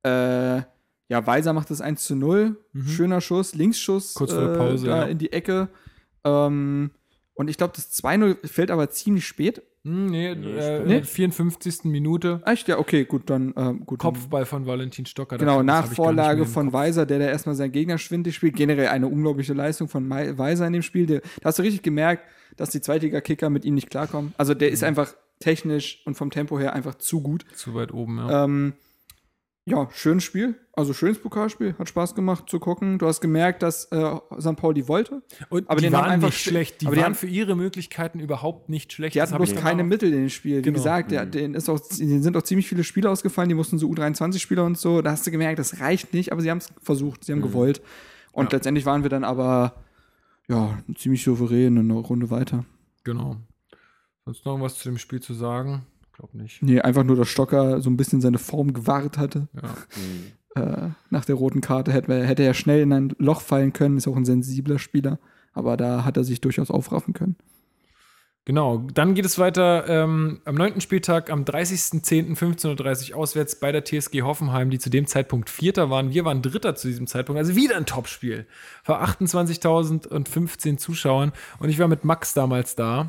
Äh, 0.02 0.62
ja, 1.09 1.24
Weiser 1.24 1.52
macht 1.52 1.70
das 1.70 1.80
1 1.80 2.02
zu 2.05 2.16
0. 2.16 2.56
Schöner 2.84 3.20
Schuss, 3.20 3.55
Linksschuss 3.55 4.14
Mhm. 4.14 4.18
Kurz 4.18 4.32
vor 4.32 4.43
der 4.48 4.56
Pause, 4.56 4.86
da 4.88 4.97
ja. 4.98 5.02
in 5.05 5.18
die 5.18 5.32
Ecke. 5.32 5.68
Ähm, 6.24 6.90
und 7.34 7.48
ich 7.48 7.56
glaube, 7.56 7.74
das 7.76 7.93
2-0 7.93 8.44
fällt 8.48 8.72
aber 8.72 8.90
ziemlich 8.90 9.24
spät. 9.26 9.62
Hm, 9.86 10.06
nee, 10.06 10.30
äh, 10.30 10.84
nee. 10.84 11.02
54. 11.02 11.84
Minute. 11.84 12.42
Echt? 12.44 12.66
Ja, 12.66 12.78
okay, 12.78 13.04
gut, 13.04 13.30
dann 13.30 13.54
ähm, 13.56 13.86
gut. 13.86 14.00
Kopfball 14.00 14.44
von 14.44 14.66
Valentin 14.66 15.06
Stocker. 15.06 15.38
Genau, 15.38 15.62
nach 15.62 15.86
Vorlage 15.86 16.44
von. 16.44 16.72
Weiser, 16.72 17.06
der 17.06 17.20
da 17.20 17.26
erstmal 17.26 17.54
seinen 17.54 17.70
Gegner 17.70 17.96
schwindelig 17.96 18.34
spielt. 18.34 18.56
Generell 18.56 18.88
eine 18.88 19.06
unglaubliche 19.06 19.52
Leistung 19.54 19.86
von 19.88 20.10
Weiser 20.10 20.66
in 20.66 20.72
dem 20.72 20.82
Spiel. 20.82 21.06
Der, 21.06 21.20
da 21.20 21.44
hast 21.44 21.60
du 21.60 21.62
richtig 21.62 21.82
gemerkt, 21.82 22.24
dass 22.56 22.70
die 22.70 22.80
Zweitliga-Kicker 22.80 23.48
mit 23.48 23.64
ihm 23.64 23.74
nicht 23.74 23.88
klarkommen. 23.88 24.34
Also 24.36 24.54
der 24.54 24.68
Mhm. 24.68 24.74
ist 24.74 24.82
einfach 24.82 25.14
technisch 25.38 26.02
und 26.04 26.16
vom 26.16 26.30
Tempo 26.30 26.58
her 26.58 26.72
einfach 26.72 26.96
zu 26.96 27.20
gut. 27.20 27.44
Zu 27.54 27.74
weit 27.74 27.92
oben, 27.94 28.18
ja. 28.18 28.44
Ähm, 28.44 28.72
ja, 29.66 29.88
schönes 29.92 30.24
Spiel. 30.24 30.56
Also 30.78 30.93
schönes 30.93 31.19
Pokalspiel. 31.19 31.74
Hat 31.78 31.89
Spaß 31.89 32.15
gemacht 32.15 32.51
zu 32.51 32.61
gucken. 32.61 32.98
Du 32.98 33.07
hast 33.07 33.23
gemerkt, 33.23 33.62
dass 33.62 33.86
äh, 33.86 34.15
St. 34.39 34.57
Pauli 34.57 34.86
wollte. 34.89 35.23
Und 35.48 35.70
aber 35.70 35.81
die 35.81 35.86
die 35.86 35.93
waren 35.93 36.05
einfach 36.11 36.28
nicht 36.28 36.36
sch- 36.39 36.48
schlecht. 36.51 36.82
Die 36.82 36.86
aber 36.86 36.94
die 36.97 37.01
waren 37.01 37.07
haben- 37.07 37.15
für 37.15 37.27
ihre 37.27 37.57
Möglichkeiten 37.57 38.20
überhaupt 38.20 38.69
nicht 38.69 38.93
schlecht. 38.93 39.15
Die 39.15 39.23
hatten 39.23 39.35
bloß 39.36 39.55
keine 39.55 39.82
auch- 39.82 39.86
Mittel 39.86 40.12
in 40.12 40.20
dem 40.20 40.28
Spiel. 40.28 40.59
Wie 40.59 40.62
Genau. 40.62 40.77
gesagt, 40.77 41.12
der, 41.12 41.24
denen, 41.24 41.55
ist 41.55 41.70
auch, 41.70 41.81
denen 41.81 42.23
sind 42.23 42.36
auch 42.36 42.43
ziemlich 42.43 42.69
viele 42.69 42.85
Spieler 42.85 43.11
ausgefallen. 43.11 43.48
Die 43.48 43.55
mussten 43.55 43.78
so 43.78 43.89
U23-Spieler 43.90 44.65
und 44.65 44.77
so. 44.77 45.01
Da 45.01 45.12
hast 45.12 45.27
du 45.27 45.31
gemerkt, 45.31 45.59
das 45.59 45.81
reicht 45.81 46.12
nicht. 46.12 46.31
Aber 46.31 46.43
sie 46.43 46.51
haben 46.51 46.59
es 46.59 46.69
versucht. 46.82 47.24
Sie 47.24 47.32
haben 47.32 47.40
gewollt. 47.43 47.81
Und 48.32 48.53
Ja. 48.53 48.59
letztendlich 48.59 48.85
waren 48.85 49.03
wir 49.03 49.09
dann 49.09 49.24
aber 49.24 49.77
ja, 50.47 50.78
ziemlich 50.94 51.24
souverän 51.24 51.78
eine 51.78 51.94
Runde 51.94 52.28
weiter. 52.31 52.66
Genau. 53.03 53.36
Sonst 54.27 54.44
noch 54.44 54.61
was 54.61 54.77
zu 54.78 54.90
dem 54.90 54.98
Spiel 54.98 55.20
zu 55.20 55.32
sagen? 55.32 55.86
Ich 56.05 56.12
glaube 56.12 56.36
nicht. 56.36 56.62
Nee, 56.62 56.81
einfach 56.82 57.03
nur, 57.03 57.16
dass 57.16 57.28
Stocker 57.28 57.81
so 57.81 57.89
ein 57.89 57.97
bisschen 57.97 58.20
seine 58.20 58.39
Form 58.39 58.74
gewahrt 58.74 59.16
hatte. 59.16 59.48
Ja. 59.55 59.62
Äh, 60.57 60.89
nach 61.11 61.24
der 61.24 61.35
roten 61.37 61.61
Karte 61.61 61.93
hätte, 61.93 62.12
er- 62.12 62.27
hätte 62.27 62.43
er 62.43 62.55
schnell 62.55 62.81
in 62.83 62.93
ein 62.93 63.15
Loch 63.19 63.41
fallen 63.43 63.73
können. 63.73 63.97
Ist 63.99 64.09
auch 64.09 64.16
ein 64.16 64.24
sensibler 64.24 64.78
Spieler. 64.78 65.19
Aber 65.53 65.77
da 65.77 66.05
hat 66.05 66.16
er 66.16 66.24
sich 66.24 66.41
durchaus 66.41 66.70
aufraffen 66.70 67.15
können. 67.15 67.37
Genau, 68.49 68.78
dann 68.95 69.15
geht 69.15 69.24
es 69.24 69.41
weiter 69.41 69.89
ähm, 69.89 70.41
am 70.45 70.55
neunten 70.55 70.81
Spieltag 70.81 71.31
am 71.31 71.43
30.10.15.30 71.43 73.11
Uhr 73.11 73.16
auswärts 73.19 73.59
bei 73.59 73.73
der 73.73 73.85
TSG 73.85 74.23
Hoffenheim, 74.23 74.70
die 74.70 74.78
zu 74.78 74.89
dem 74.89 75.09
Zeitpunkt 75.09 75.51
Vierter 75.51 75.91
waren. 75.91 76.12
Wir 76.15 76.24
waren 76.24 76.43
Dritter 76.43 76.77
zu 76.77 76.87
diesem 76.87 77.09
Zeitpunkt, 77.09 77.39
also 77.41 77.57
wieder 77.57 77.77
ein 77.77 77.87
Topspiel. 77.87 78.47
Vor 78.85 79.03
28.015 79.03 80.77
Zuschauern 80.77 81.33
und 81.59 81.70
ich 81.70 81.78
war 81.81 81.89
mit 81.89 82.05
Max 82.05 82.35
damals 82.35 82.77
da. 82.77 83.09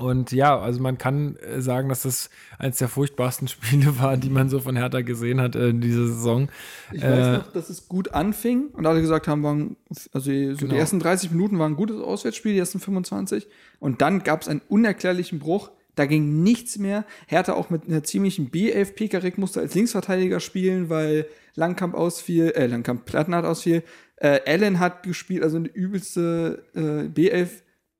Und 0.00 0.32
ja, 0.32 0.58
also 0.58 0.80
man 0.80 0.98
kann 0.98 1.36
äh, 1.36 1.60
sagen, 1.60 1.88
dass 1.88 2.02
das 2.02 2.30
eines 2.58 2.78
der 2.78 2.88
furchtbarsten 2.88 3.48
Spiele 3.48 3.98
war, 3.98 4.16
die 4.16 4.30
man 4.30 4.48
so 4.48 4.60
von 4.60 4.76
Hertha 4.76 5.02
gesehen 5.02 5.40
hat 5.40 5.56
äh, 5.56 5.68
in 5.68 5.80
dieser 5.80 6.06
Saison. 6.06 6.48
Ich 6.92 7.02
Äh, 7.02 7.10
weiß 7.10 7.38
noch, 7.38 7.52
dass 7.52 7.70
es 7.70 7.86
gut 7.88 8.12
anfing 8.14 8.68
und 8.72 8.86
alle 8.86 9.00
gesagt 9.00 9.28
haben, 9.28 9.42
waren, 9.42 9.76
also 10.12 10.30
so 10.30 10.30
Genau. 10.56 10.72
die 10.72 10.76
ersten 10.78 10.98
30 11.00 11.30
Minuten 11.30 11.58
waren 11.58 11.72
ein 11.72 11.76
gutes 11.76 12.00
Auswärtsspiel, 12.00 12.52
die 12.52 12.58
ersten 12.58 12.80
25. 12.80 13.46
Und 13.78 14.00
dann 14.00 14.22
gab 14.24 14.42
es 14.42 14.48
einen 14.48 14.62
unerklärlichen 14.68 15.38
Bruch. 15.38 15.70
Da 15.96 16.06
ging 16.06 16.42
nichts 16.42 16.78
mehr. 16.78 17.04
Hertha 17.26 17.52
auch 17.52 17.68
mit 17.68 17.86
einer 17.88 18.02
ziemlichen 18.02 18.50
B11. 18.50 18.94
Pekarik 18.94 19.36
musste 19.38 19.60
als 19.60 19.74
Linksverteidiger 19.74 20.40
spielen, 20.40 20.88
weil 20.88 21.26
Langkamp 21.56 21.94
ausfiel, 21.94 22.50
äh, 22.56 22.66
Langkamp 22.66 23.04
Plattenhardt 23.04 23.44
ausfiel. 23.44 23.82
Äh, 24.16 24.40
Allen 24.46 24.78
hat 24.78 25.02
gespielt, 25.02 25.42
also 25.42 25.56
eine 25.56 25.68
übelste 25.68 26.62
äh, 26.74 27.08
B11, 27.08 27.48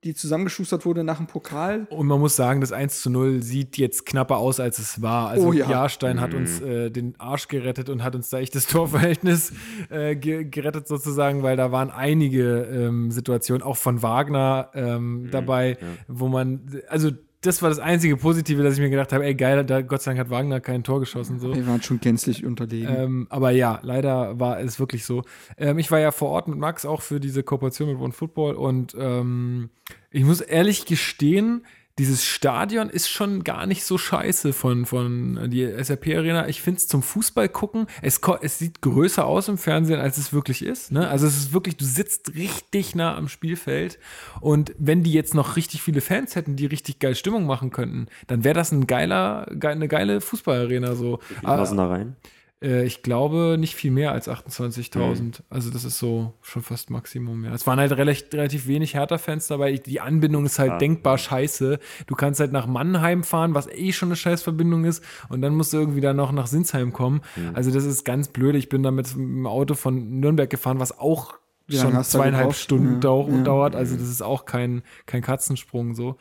die 0.05 0.15
zusammengeschustert 0.15 0.87
wurde 0.87 1.05
nach 1.05 1.19
dem 1.19 1.27
Pokal. 1.27 1.87
Und 1.91 2.07
man 2.07 2.19
muss 2.21 2.35
sagen, 2.35 2.63
das 2.63 2.73
1 2.73 3.03
zu 3.03 3.11
0 3.11 3.43
sieht 3.43 3.77
jetzt 3.77 4.07
knapper 4.07 4.39
aus, 4.39 4.59
als 4.59 4.79
es 4.79 5.03
war. 5.03 5.29
Also 5.29 5.49
Oh 5.49 5.53
ja. 5.53 5.69
Jahrstein 5.69 6.21
hat 6.21 6.33
uns 6.33 6.61
äh, 6.63 6.91
den 6.91 7.15
Arsch 7.19 7.49
gerettet 7.49 7.91
und 7.91 8.03
hat 8.03 8.15
uns 8.15 8.31
da 8.31 8.39
echt 8.39 8.55
das 8.55 8.67
Torverhältnis 8.69 9.53
äh, 9.91 10.17
ge 10.17 10.45
gerettet 10.45 10.89
sozusagen, 10.89 11.43
weil 11.43 11.57
da 11.57 11.71
waren 11.71 11.91
einige 11.91 12.63
ähm, 12.63 13.11
Situationen, 13.11 13.63
auch 13.63 13.77
von 13.77 14.03
Wagner 14.03 14.71
ähm, 14.75 15.29
dabei, 15.31 15.77
wo 16.09 16.29
man, 16.29 16.83
also 16.89 17.11
das 17.43 17.63
war 17.63 17.71
das 17.71 17.79
einzige 17.79 18.17
Positive, 18.17 18.63
dass 18.63 18.75
ich 18.75 18.81
mir 18.81 18.91
gedacht 18.91 19.13
habe, 19.13 19.25
ey 19.25 19.35
geil, 19.35 19.65
da, 19.65 19.81
Gott 19.81 20.03
sei 20.03 20.11
Dank 20.11 20.21
hat 20.21 20.31
Wagner 20.31 20.61
kein 20.61 20.85
Tor 20.85 21.01
geschossen. 21.01 21.41
So. 21.41 21.55
Wir 21.55 21.67
waren 21.67 21.83
schon 21.83 21.99
gänzlich 21.99 22.45
unterlegen. 22.45 22.95
Ähm, 22.95 23.27
aber 23.31 23.51
ja, 23.51 23.81
leider 23.83 24.39
war 24.39 24.61
es 24.61 24.79
wirklich 24.79 25.07
so. 25.07 25.23
Ähm, 25.57 25.79
ich 25.79 25.91
war 25.91 26.01
ja 26.01 26.11
vor 26.11 26.29
Ort 26.31 26.49
mit 26.49 26.59
Max 26.59 26.85
auch 26.85 27.01
für 27.01 27.19
diese 27.19 27.43
Kooperation 27.43 27.89
mit 27.89 27.99
One 27.99 28.13
Football 28.13 28.55
und 28.57 28.95
ähm, 28.99 29.71
ich 30.11 30.25
muss 30.25 30.41
ehrlich 30.41 30.85
gestehen, 30.85 31.65
dieses 31.99 32.25
Stadion 32.25 32.89
ist 32.89 33.11
schon 33.11 33.45
gar 33.45 33.67
nicht 33.67 33.85
so 33.85 33.99
scheiße 33.99 34.53
von, 34.53 34.87
von 34.87 35.51
die 35.51 35.71
SAP 35.83 36.07
Arena. 36.09 36.49
Ich 36.49 36.63
finde 36.63 36.79
es 36.79 36.89
zum 36.89 37.03
Fußball 37.03 37.49
gucken, 37.49 37.87
es, 38.01 38.21
es 38.41 38.59
sieht 38.59 38.81
größer 38.81 39.27
aus 39.27 39.49
im 39.49 39.59
Fernsehen, 39.59 40.01
als 40.01 40.17
es 40.17 40.33
wirklich 40.33 40.65
ist. 40.65 40.93
Ne? 40.93 41.09
Also 41.09 41.27
es 41.27 41.37
ist 41.37 41.53
wirklich, 41.53 41.77
du 41.77 41.85
sitzt 41.85 42.35
richtig 42.35 42.95
nah 42.95 43.17
am 43.17 43.29
Spielfeld 43.29 43.99
und 44.41 44.75
wenn 44.79 45.03
die 45.03 45.13
jetzt 45.13 45.35
noch 45.35 45.57
richtig 45.57 45.83
viele 45.83 46.01
Fans 46.01 46.37
hätten, 46.37 46.57
die 46.57 46.67
richtig 46.67 47.01
geil 47.01 47.15
Stimmung 47.15 47.45
machen 47.45 47.71
könnten, 47.71 48.07
dann 48.29 48.45
wäre 48.45 48.55
das 48.55 48.73
ein 48.73 48.87
geiler, 48.87 49.47
ge 49.51 49.71
eine 49.71 49.89
geile 49.89 50.21
Fußballarena 50.21 50.95
so. 50.95 51.19
Wie 51.29 51.47
passen 51.47 51.77
da 51.77 51.89
rein? 51.89 52.17
Äh, 52.63 52.85
ich 52.85 53.03
glaube 53.03 53.57
nicht 53.59 53.75
viel 53.75 53.91
mehr 53.91 54.13
als 54.13 54.29
28.000. 54.29 55.41
Also 55.49 55.71
das 55.71 55.85
ist 55.85 55.99
so 55.99 56.35
schon 56.43 56.63
fast 56.63 56.91
Maximum. 56.91 57.45
Ja. 57.45 57.53
Es 57.55 57.67
waren 57.67 57.79
halt 57.79 57.93
relativ, 57.93 58.33
relativ 58.33 58.67
wenig 58.67 58.95
Hertha-Fans 58.95 59.47
dabei. 59.49 59.73
Die 59.75 60.01
Anbindung 60.01 60.45
ist 60.47 60.59
halt 60.59 60.73
Ah. 60.73 60.79
denkbar 60.79 61.17
scheiße. 61.19 61.79
Du 62.07 62.15
kannst 62.15 62.41
halt 62.41 62.53
nach 62.53 62.67
Mannheim 62.67 63.23
fahren, 63.25 63.55
was 63.55 63.67
eh 63.69 63.93
schon 63.93 64.09
eine 64.09 64.17
Scheißverbindung 64.17 64.85
ist. 64.85 65.03
Und 65.29 65.43
dann 65.43 65.55
musst 65.55 65.73
du 65.73 65.79
irgendwie 65.79 66.01
dann 66.01 66.17
noch 66.17 66.33
nach 66.33 66.47
Sinsheim 66.47 66.93
kommen. 66.93 67.21
Also 67.55 67.71
das 67.71 67.85
ist 67.85 68.05
ganz 68.05 68.29
blöd. 68.29 68.55
Ich 68.57 68.69
bin 68.69 68.83
damit 68.83 69.17
mit 69.17 69.27
dem 69.27 69.47
Auto 69.47 69.75
von 69.75 70.21
Nürnberg 70.21 70.51
gefahren, 70.51 70.79
was 70.81 70.99
auch 70.99 71.35
schon 71.69 71.95
hast 71.95 72.13
du 72.13 72.19
zweieinhalb? 72.19 72.53
Stunden 72.55 72.95
Ja. 72.95 72.99
dau 73.01 73.29
Ja. 73.31 73.43
dauert. 73.43 73.77
Also 73.77 73.95
das 73.97 74.09
ist 74.09 74.23
auch 74.23 74.45
kein, 74.45 74.83
kein 75.07 75.23
Katzensprung 75.23 75.95
so. 75.95 76.17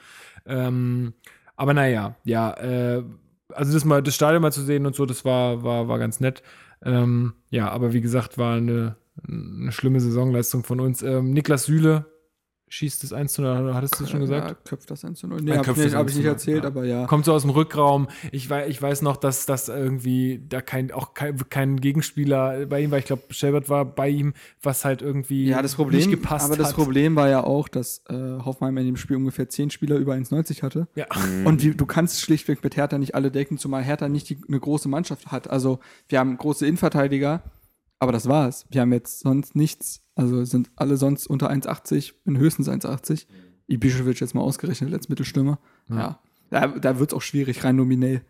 Ähm, 0.45 1.13
aber 1.55 1.73
naja, 1.73 2.15
ja, 2.23 2.51
äh, 2.53 3.03
also 3.53 3.73
das 3.73 3.85
mal, 3.85 4.01
das 4.03 4.15
Stadion 4.15 4.41
mal 4.41 4.51
zu 4.51 4.61
sehen 4.61 4.85
und 4.85 4.95
so, 4.95 5.05
das 5.05 5.25
war, 5.25 5.63
war, 5.63 5.87
war 5.87 5.99
ganz 5.99 6.19
nett. 6.19 6.43
Ähm, 6.83 7.33
ja, 7.49 7.69
aber 7.69 7.93
wie 7.93 8.01
gesagt, 8.01 8.37
war 8.37 8.55
eine, 8.55 8.95
eine 9.27 9.71
schlimme 9.71 9.99
Saisonleistung 9.99 10.63
von 10.63 10.79
uns. 10.79 11.01
Ähm, 11.01 11.31
Niklas 11.31 11.65
Süle 11.65 12.05
schießt 12.69 13.03
das 13.03 13.13
1 13.13 13.33
zu 13.33 13.41
0, 13.41 13.73
hattest 13.73 13.99
du 13.99 14.03
das 14.03 14.11
schon 14.11 14.19
gesagt? 14.21 14.49
Ja, 14.49 14.55
köpft 14.63 14.89
das 14.89 15.03
1 15.03 15.19
zu 15.19 15.27
0. 15.27 15.41
Nee, 15.41 15.51
hab, 15.57 15.65
köpft 15.65 15.79
ich 15.79 15.91
das 15.91 15.93
nicht, 15.93 15.99
hab 15.99 16.07
ich 16.07 16.15
1 16.15 16.15
nicht 16.15 16.23
zu 16.23 16.27
0, 16.27 16.31
erzählt, 16.31 16.63
ja. 16.63 16.69
aber 16.69 16.85
ja. 16.85 17.05
Kommt 17.07 17.25
so 17.25 17.33
aus 17.33 17.41
dem 17.41 17.51
Rückraum. 17.51 18.07
Ich 18.31 18.49
weiß, 18.49 18.69
ich 18.69 18.81
weiß 18.81 19.01
noch, 19.01 19.17
dass 19.17 19.45
das 19.45 19.67
irgendwie 19.67 20.41
da 20.47 20.61
kein, 20.61 20.91
auch 20.91 21.13
kein, 21.13 21.37
kein 21.49 21.81
Gegenspieler 21.81 22.65
bei 22.67 22.81
ihm 22.81 22.91
war. 22.91 22.99
Ich 22.99 23.05
glaube, 23.05 23.23
Shelbert 23.31 23.69
war 23.69 23.85
bei 23.85 24.09
ihm, 24.09 24.33
was 24.61 24.85
halt 24.85 25.01
irgendwie 25.01 25.47
Ja, 25.47 25.61
das 25.61 25.75
Problem, 25.75 25.97
nicht 25.97 26.11
gepasst 26.11 26.45
aber 26.45 26.57
das 26.57 26.69
hat. 26.69 26.75
Problem 26.75 27.15
war 27.15 27.27
ja 27.29 27.43
auch, 27.43 27.67
dass 27.67 28.03
äh, 28.07 28.13
Hoffenheim 28.13 28.77
in 28.77 28.85
dem 28.85 28.97
Spiel 28.97 29.17
ungefähr 29.17 29.49
10 29.49 29.71
Spieler 29.71 29.97
über 29.97 30.13
1,90 30.13 30.61
hatte. 30.61 30.87
Ja. 30.95 31.07
Und 31.45 31.63
wie, 31.63 31.71
du 31.71 31.85
kannst 31.85 32.21
schlichtweg 32.21 32.63
mit 32.63 32.77
Hertha 32.77 32.97
nicht 32.97 33.15
alle 33.15 33.31
decken, 33.31 33.57
zumal 33.57 33.83
Hertha 33.83 34.07
nicht 34.07 34.29
die, 34.29 34.37
eine 34.47 34.59
große 34.59 34.87
Mannschaft 34.89 35.31
hat. 35.31 35.49
Also 35.49 35.79
wir 36.07 36.19
haben 36.19 36.37
große 36.37 36.65
Innenverteidiger, 36.65 37.41
aber 37.99 38.11
das 38.11 38.27
war's. 38.27 38.65
Wir 38.69 38.81
haben 38.81 38.93
jetzt 38.93 39.19
sonst 39.19 39.55
nichts. 39.55 40.01
Also 40.15 40.43
sind 40.45 40.71
alle 40.75 40.97
sonst 40.97 41.27
unter 41.27 41.51
1,80, 41.51 42.13
bin 42.25 42.37
höchstens 42.37 42.67
1,80. 42.67 43.25
Ibišević 43.69 44.19
jetzt 44.19 44.33
mal 44.33 44.41
ausgerechnet 44.41 44.93
als 44.93 45.09
Mittelstürmer. 45.09 45.59
Ja. 45.89 46.19
Da, 46.49 46.67
da 46.67 46.99
wird's 46.99 47.13
auch 47.13 47.21
schwierig, 47.21 47.63
rein 47.63 47.75
nominell. 47.75 48.21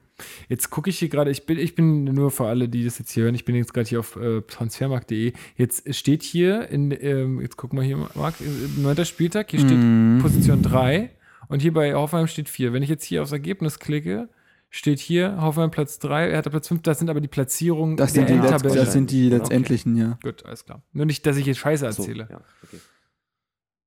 Jetzt 0.49 0.69
gucke 0.69 0.89
ich 0.89 0.99
hier 0.99 1.07
gerade, 1.07 1.31
ich 1.31 1.45
bin, 1.45 1.57
ich 1.57 1.75
bin 1.75 2.03
nur 2.03 2.31
für 2.31 2.45
alle, 2.47 2.67
die 2.67 2.83
das 2.83 2.99
jetzt 2.99 3.11
hier 3.11 3.23
hören, 3.23 3.35
ich 3.35 3.45
bin 3.45 3.55
jetzt 3.55 3.73
gerade 3.73 3.87
hier 3.87 3.99
auf 4.01 4.17
äh, 4.17 4.41
transfermarkt.de. 4.41 5.31
Jetzt 5.55 5.95
steht 5.95 6.23
hier 6.23 6.67
in, 6.69 6.91
ähm, 6.99 7.39
jetzt 7.39 7.55
guck 7.55 7.71
mal 7.71 7.85
hier, 7.85 8.09
Marc, 8.15 8.35
neunter 8.77 9.05
Spieltag, 9.05 9.51
hier 9.51 9.61
steht 9.61 10.21
Position 10.21 10.61
3 10.61 11.11
und 11.47 11.61
hier 11.61 11.73
bei 11.73 11.93
Hoffenheim 11.93 12.27
steht 12.27 12.49
4. 12.49 12.73
Wenn 12.73 12.83
ich 12.83 12.89
jetzt 12.89 13.05
hier 13.05 13.21
aufs 13.21 13.31
Ergebnis 13.31 13.79
klicke, 13.79 14.27
steht 14.69 14.99
hier 14.99 15.41
Hoffenheim 15.41 15.71
Platz 15.71 15.99
3, 15.99 16.29
er 16.29 16.37
hat 16.39 16.49
Platz 16.49 16.67
5, 16.67 16.81
das 16.83 16.99
sind 16.99 17.09
aber 17.09 17.21
die 17.21 17.27
Platzierungen 17.27 17.97
Das 17.97 18.13
sind 18.13 18.29
die, 18.29 18.33
der 18.35 18.43
Endtabelle. 18.43 18.75
das 18.75 18.93
sind 18.93 19.09
die 19.11 19.27
Okay. 19.27 19.37
letztendlichen, 19.37 19.95
ja. 19.95 20.17
Gut, 20.23 20.45
alles 20.45 20.63
klar. 20.65 20.83
Nur 20.93 21.05
nicht, 21.05 21.25
dass 21.25 21.37
ich 21.37 21.45
jetzt 21.45 21.57
Scheiße 21.57 21.91
So, 21.91 22.03
erzähle. 22.03 22.27
ja, 22.29 22.41
okay. 22.63 22.77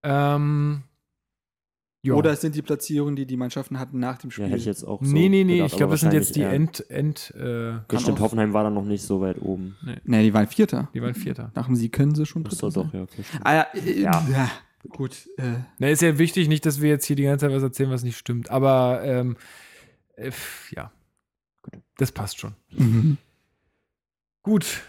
Ähm, 0.05 0.83
ja. 2.05 2.15
Oder 2.15 2.33
es 2.33 2.41
sind 2.41 2.57
die 2.57 2.63
Platzierungen, 2.63 3.15
die 3.15 3.27
die 3.27 3.37
Mannschaften 3.37 3.79
hatten 3.79 4.01
nach 4.01 4.19
dem 4.19 4.31
Ja, 4.31 4.33
Spiel. 4.33 4.47
hätte 4.47 4.57
ich 4.57 4.65
jetzt 4.65 4.83
auch 4.83 5.01
so 5.05 5.13
nee, 5.13 5.29
nee, 5.29 5.45
nee, 5.45 5.59
gedacht, 5.59 5.71
ich 5.73 5.77
glaube, 5.77 5.93
das 5.93 6.01
sind 6.01 6.13
jetzt 6.13 6.35
die 6.35 6.43
End, 6.43 6.85
End, 6.91 7.33
äh, 7.39 7.71
Ja, 7.75 7.85
stimmt, 8.01 8.19
Hoffenheim 8.19 8.53
war 8.53 8.65
dann 8.65 8.75
noch 8.75 8.85
nicht 8.85 9.03
so 9.05 9.21
weit 9.21 9.41
oben. 9.41 9.77
nee, 10.05 10.23
die 10.25 10.35
waren 10.35 10.49
Vierter. 10.49 10.89
die 10.95 11.01
waren 11.01 11.15
Vierter. 11.15 11.53
Nach 11.55 11.67
dem 11.67 11.77
Sieg 11.77 11.93
können 11.93 12.17
sie 12.17 12.27
schon 12.27 12.43
Das 12.43 12.59
Dritter 12.59 12.83
doch, 12.83 12.93
ja, 12.93 13.03
okay. 13.03 13.23
Ah, 13.45 13.55
ja, 13.55 13.67
äh, 13.75 14.01
Ja. 14.01 14.27
ja. 14.33 14.51
Gut. 14.89 15.29
Äh, 15.37 15.59
Na, 15.79 15.91
ist 15.91 16.03
ja 16.03 16.19
wichtig, 16.19 16.49
nicht, 16.49 16.67
dass 16.67 16.81
wir 16.81 16.89
jetzt 16.89 17.05
hier 17.07 17.15
die 17.15 17.23
ganze 17.23 17.47
Zeit 17.47 17.55
was 17.55 17.63
erzählen, 17.63 17.91
was 17.93 18.03
nicht 18.03 18.17
stimmt. 18.17 18.51
Aber 18.51 19.01
ähm, 19.05 19.37
äh, 20.23 20.33
ja, 20.71 20.93
das 21.97 22.13
passt 22.13 22.39
schon. 22.39 22.55
mhm. 22.71 23.19
Gut, 24.43 24.83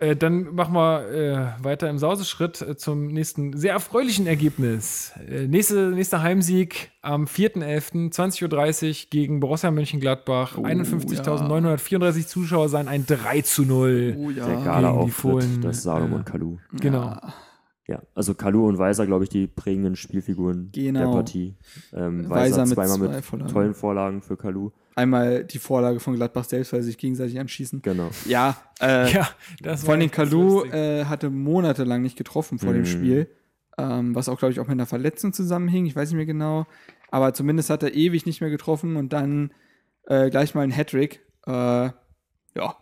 äh, 0.00 0.16
dann 0.16 0.54
machen 0.54 0.72
wir 0.74 1.10
äh, 1.10 1.64
weiter 1.64 1.90
im 1.90 1.98
Sauseschritt 1.98 2.62
äh, 2.62 2.76
zum 2.76 3.08
nächsten 3.08 3.54
sehr 3.58 3.74
erfreulichen 3.74 4.26
Ergebnis. 4.26 5.12
Äh, 5.28 5.46
nächste, 5.46 5.90
nächster 5.90 6.22
Heimsieg 6.22 6.90
am 7.02 7.26
4.11. 7.26 8.10
20.30 8.14 8.88
Uhr 8.88 9.10
gegen 9.10 9.40
Borussia 9.40 9.70
Mönchengladbach. 9.70 10.56
Oh, 10.56 10.62
51.934 10.62 12.26
Zuschauer 12.26 12.70
sein, 12.70 12.88
ein 12.88 13.04
3 13.04 13.42
zu 13.42 13.64
0. 13.64 14.16
Oh 14.18 14.30
ja. 14.30 14.46
Der 14.46 14.56
gegen 14.56 15.04
die 15.04 15.10
Fohlen, 15.10 15.60
des 15.60 15.82
Salomon 15.82 16.22
äh, 16.22 16.24
Kalu. 16.24 16.56
Genau. 16.72 17.02
Ja. 17.02 17.34
Ja, 17.90 18.00
also 18.14 18.34
Kalu 18.34 18.68
und 18.68 18.78
Weiser, 18.78 19.04
glaube 19.04 19.24
ich, 19.24 19.30
die 19.30 19.48
prägenden 19.48 19.96
Spielfiguren 19.96 20.70
der 20.70 20.82
Genau. 20.84 21.12
Partie. 21.12 21.56
Ähm, 21.92 22.30
Weiser 22.30 22.58
Weiser, 22.58 22.66
mit 22.66 22.74
zweimal 22.74 22.96
zwei 22.98 23.08
mit 23.16 23.24
Vorlagen. 23.24 23.52
tollen 23.52 23.74
Vorlagen 23.74 24.22
für 24.22 24.36
Kalu. 24.36 24.70
Einmal 24.94 25.42
die 25.44 25.58
Vorlage 25.58 25.98
von 25.98 26.14
Gladbach 26.14 26.44
selbst, 26.44 26.72
weil 26.72 26.82
sie 26.82 26.86
sich 26.90 26.98
gegenseitig 26.98 27.40
anschießen. 27.40 27.82
Genau. 27.82 28.10
Ja, 28.26 28.56
äh, 28.80 29.10
Ja, 29.12 29.28
das 29.60 29.82
vor 29.84 29.94
allem 29.94 30.08
Kalu 30.10 30.64
äh, 30.66 31.04
hatte 31.06 31.30
monatelang 31.30 32.00
nicht 32.02 32.16
getroffen 32.16 32.60
vor 32.60 32.72
dem 32.72 32.82
Mhm. 32.82 32.86
Spiel. 32.86 33.26
Ähm, 33.76 34.14
was 34.14 34.28
auch, 34.28 34.38
glaube 34.38 34.52
ich, 34.52 34.60
auch 34.60 34.64
mit 34.68 34.72
einer 34.74 34.86
Verletzung 34.86 35.32
zusammenhing. 35.32 35.86
Ich 35.86 35.96
weiß 35.96 36.10
nicht 36.10 36.16
mehr 36.16 36.26
genau. 36.26 36.66
Aber 37.10 37.34
zumindest 37.34 37.70
hat 37.70 37.82
er 37.82 37.92
ewig 37.94 38.24
nicht 38.24 38.40
mehr 38.40 38.50
getroffen 38.50 38.94
und 38.96 39.12
dann 39.12 39.50
äh, 40.06 40.30
gleich 40.30 40.54
mal 40.54 40.62
ein 40.62 40.70
Hattrick. 40.70 41.22
Äh, 41.46 41.50
ja, 41.50 42.76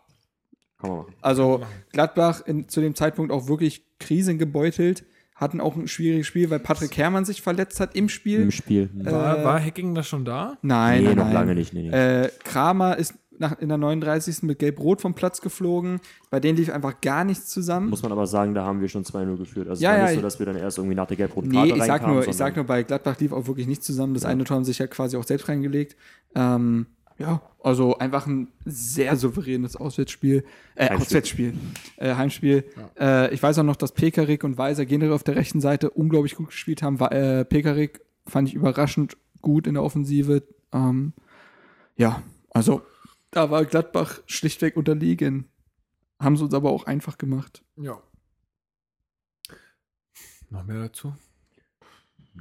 Kann 0.81 0.91
man 0.91 0.99
machen. 1.01 1.15
Also 1.21 1.61
Gladbach 1.93 2.43
in, 2.47 2.69
zu 2.69 2.81
dem 2.81 2.95
Zeitpunkt 2.95 3.33
auch 3.33 3.49
wirklich 3.49 3.85
krisengebeutelt, 3.99 5.05
hatten 5.35 5.61
auch 5.61 5.77
ein 5.77 5.89
schwieriges 5.89 6.27
Spiel, 6.27 6.51
weil 6.51 6.59
Patrick 6.59 6.97
Herrmann 6.97 7.25
sich 7.25 7.43
verletzt 7.43 7.81
hat 7.81 7.95
im 7.95 8.09
Spiel. 8.09 8.43
Im 8.43 8.51
Spiel. 8.51 8.89
Hm. 8.93 9.07
War, 9.07 9.39
äh, 9.39 9.45
war 9.45 9.61
Hacking 9.63 9.95
da 9.95 10.03
schon 10.03 10.25
da? 10.25 10.57
Nein, 10.63 11.01
nee, 11.03 11.09
nein, 11.09 11.17
noch 11.17 11.25
nein. 11.25 11.35
lange 11.35 11.55
nicht. 11.55 11.73
Nee, 11.73 11.89
nee. 11.91 12.23
Äh, 12.25 12.31
Kramer 12.45 12.97
ist 12.97 13.15
nach, 13.39 13.59
in 13.61 13.69
der 13.69 13.79
39. 13.79 14.43
mit 14.43 14.59
Gelb-Rot 14.59 15.01
vom 15.01 15.15
Platz 15.15 15.41
geflogen. 15.41 16.01
Bei 16.31 16.41
denen 16.41 16.59
lief 16.59 16.71
einfach 16.71 17.01
gar 17.01 17.25
nichts 17.25 17.47
zusammen. 17.47 17.89
Muss 17.89 18.03
man 18.03 18.13
aber 18.13 18.27
sagen, 18.27 18.55
da 18.55 18.65
haben 18.65 18.81
wir 18.81 18.89
schon 18.89 19.05
2-0 19.05 19.37
geführt. 19.37 19.69
Also 19.69 19.83
Ja, 19.83 19.91
es 19.93 19.95
war 19.95 19.99
ja, 19.99 20.07
nicht 20.07 20.17
so, 20.17 20.23
dass 20.23 20.39
wir 20.39 20.47
dann 20.47 20.57
erst 20.57 20.79
irgendwie 20.79 20.97
nach 20.97 21.07
der 21.07 21.17
gelb-roten 21.17 21.49
Nee, 21.49 21.69
Karte 21.69 21.77
ich 21.77 21.85
sag, 21.85 22.07
nur, 22.07 22.27
ich 22.27 22.37
sag 22.37 22.57
nur, 22.57 22.65
bei 22.65 22.83
Gladbach 22.83 23.19
lief 23.21 23.33
auch 23.33 23.47
wirklich 23.47 23.67
nichts 23.67 23.87
zusammen. 23.87 24.15
Das 24.15 24.25
Ja. 24.25 24.31
eine 24.31 24.45
Tor 24.45 24.57
haben 24.57 24.65
sich 24.65 24.79
ja 24.79 24.87
quasi 24.87 25.17
auch 25.17 25.25
selbst 25.25 25.49
reingelegt. 25.49 25.97
Ähm, 26.35 26.87
ja, 27.19 27.43
also 27.63 27.99
einfach 27.99 28.27
ein 28.27 28.49
sehr 28.65 29.17
souveränes 29.17 29.77
Auswärtsspiel. 29.77 30.45
Äh, 30.77 30.85
Heimspiel. 30.89 31.01
Auswärtsspiel. 31.07 31.55
Äh, 31.97 32.15
Heimspiel. 32.15 32.65
Äh, 32.99 33.35
ich 33.35 33.43
weiß 33.43 33.59
auch 33.59 33.65
noch, 33.65 33.77
dass 33.77 33.93
Pekarik 33.93 34.45
und 34.45 34.57
Weiser 34.59 34.87
generell 34.87 35.13
auf 35.13 35.25
der 35.25 35.37
rechten 35.37 35.61
Seite 35.61 35.91
unglaublich 35.91 36.37
gut 36.37 36.49
gespielt 36.49 36.83
haben. 36.83 36.99
Äh, 37.01 37.45
Pekarik 37.45 38.01
fand 38.27 38.49
ich 38.49 38.55
überraschend 38.55 39.17
gut 39.43 39.67
in 39.67 39.75
der 39.75 39.83
Offensive. 39.83 40.43
Ähm, 40.73 41.13
ja, 41.97 42.23
also 42.51 42.83
da 43.31 43.51
war 43.51 43.65
Gladbach 43.65 44.21
schlichtweg 44.27 44.77
unterlegen. 44.77 45.49
Haben 46.21 46.37
sie 46.37 46.45
uns 46.45 46.55
aber 46.55 46.71
auch 46.71 46.85
einfach 46.85 47.19
gemacht. 47.19 47.63
Ja. 47.77 48.01
Noch 50.51 50.65
mehr 50.65 50.81
dazu? 50.83 51.15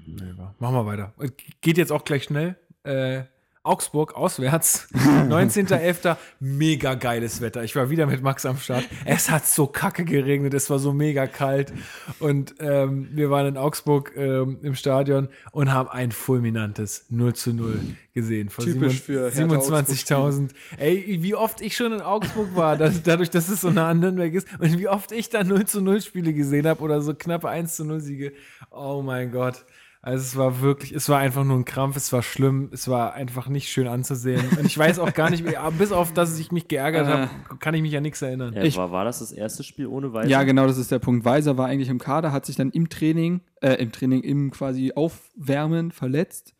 Nee, 0.05 0.33
wa- 0.37 0.55
machen 0.59 0.75
wir 0.75 0.85
weiter. 0.85 1.13
Äh, 1.19 1.29
Geht 1.61 1.77
jetzt 1.77 1.91
auch 1.91 2.05
gleich 2.05 2.23
schnell. 2.25 2.55
Äh, 2.83 3.23
Augsburg 3.68 4.15
auswärts, 4.15 4.88
19.11. 4.94 6.18
Mega 6.39 6.95
geiles 6.95 7.41
Wetter. 7.41 7.64
Ich 7.64 7.76
war 7.76 7.89
wieder 7.89 8.06
mit 8.06 8.22
Max 8.22 8.45
am 8.45 8.57
Start. 8.57 8.85
Es 9.06 9.30
hat 9.30 9.45
so 9.45 9.68
kacke 9.68 10.06
geregnet, 10.06 10.53
es 10.53 10.69
war 10.69 10.80
so 10.80 10.94
mega 10.94 11.27
kalt. 11.27 11.73
Und 12.19 12.56
ähm, 12.60 13.10
wir 13.11 13.30
waren 13.30 13.48
in 13.48 13.57
Augsburg 13.57 14.14
ähm, 14.15 14.60
im 14.64 14.76
Stadion 14.76 15.27
und 15.52 15.73
haben 15.73 15.89
ein 15.89 16.11
fulminantes 16.11 17.06
0 17.10 17.34
zu 17.34 17.53
0 17.53 17.80
gesehen. 18.14 18.49
Vor 18.49 18.65
Typisch 18.65 19.02
für 19.02 19.31
Hertha 19.31 19.57
27.000. 19.57 20.49
Ey, 20.77 21.19
wie 21.22 21.35
oft 21.35 21.61
ich 21.61 21.76
schon 21.76 21.94
in 21.94 22.02
Augsburg 22.02 22.56
war, 22.56 22.77
dass, 22.77 23.03
dadurch, 23.03 23.30
dass 23.30 23.49
es 23.49 23.61
so 23.61 23.69
nah 23.69 23.89
an 23.89 23.99
Nürnberg 23.99 24.34
ist 24.34 24.48
und 24.60 24.80
wie 24.80 24.88
oft 24.88 25.11
ich 25.11 25.30
da 25.30 25.44
0 25.44 25.65
zu 25.65 25.81
0 25.81 26.02
Spiele 26.02 26.34
gesehen 26.34 26.68
habe 26.68 26.81
oder 26.81 27.02
so 27.02 27.14
knappe 27.14 27.49
1 27.49 27.76
zu 27.76 27.85
0 27.85 27.99
Siege. 27.99 28.34
Oh 28.72 29.02
mein 29.03 29.31
Gott. 29.31 29.65
Also 30.07 30.21
es 30.23 30.38
war 30.38 30.61
wirklich, 30.61 30.93
es 30.93 31.09
war 31.09 31.19
einfach 31.19 31.43
nur 31.43 31.57
ein 31.57 31.65
Krampf, 31.65 31.97
es 31.97 32.13
war 32.13 32.23
schlimm, 32.23 32.69
es 32.71 32.88
war 32.88 33.13
einfach 33.13 33.49
nicht 33.49 33.67
schön 33.69 33.88
anzusehen. 33.88 34.41
Und 34.57 34.65
ich 34.65 34.77
weiß 34.77 34.99
auch 34.99 35.13
gar 35.13 35.29
nicht, 35.29 35.45
wie- 35.45 35.57
aber 35.57 35.71
bis 35.77 35.91
auf, 35.91 36.13
dass 36.13 36.39
ich 36.39 36.49
mich 36.53 36.69
geärgert 36.69 37.07
habe, 37.07 37.29
kann 37.59 37.73
ich 37.73 37.81
mich 37.81 37.95
an 37.97 38.03
nichts 38.03 38.21
erinnern. 38.21 38.53
Ja, 38.53 38.63
Ich- 38.63 38.77
war, 38.77 38.91
war 38.91 39.03
das 39.03 39.19
das 39.19 39.34
erste 39.34 39.63
Spiel 39.63 39.85
ohne 39.88 40.13
Weiser? 40.13 40.29
Ja, 40.29 40.43
genau, 40.43 40.65
das 40.65 40.77
ist 40.77 40.91
der 40.91 40.99
Punkt. 40.99 41.25
Weiser 41.25 41.57
war 41.57 41.67
eigentlich 41.67 41.89
im 41.89 41.99
Kader, 41.99 42.31
hat 42.31 42.45
sich 42.45 42.55
dann 42.55 42.69
im 42.71 42.88
Training, 42.88 43.41
äh, 43.61 43.73
im 43.73 43.91
Training, 43.91 44.21
im 44.21 44.49
quasi 44.51 44.93
Aufwärmen 44.95 45.91
verletzt. 45.91 46.53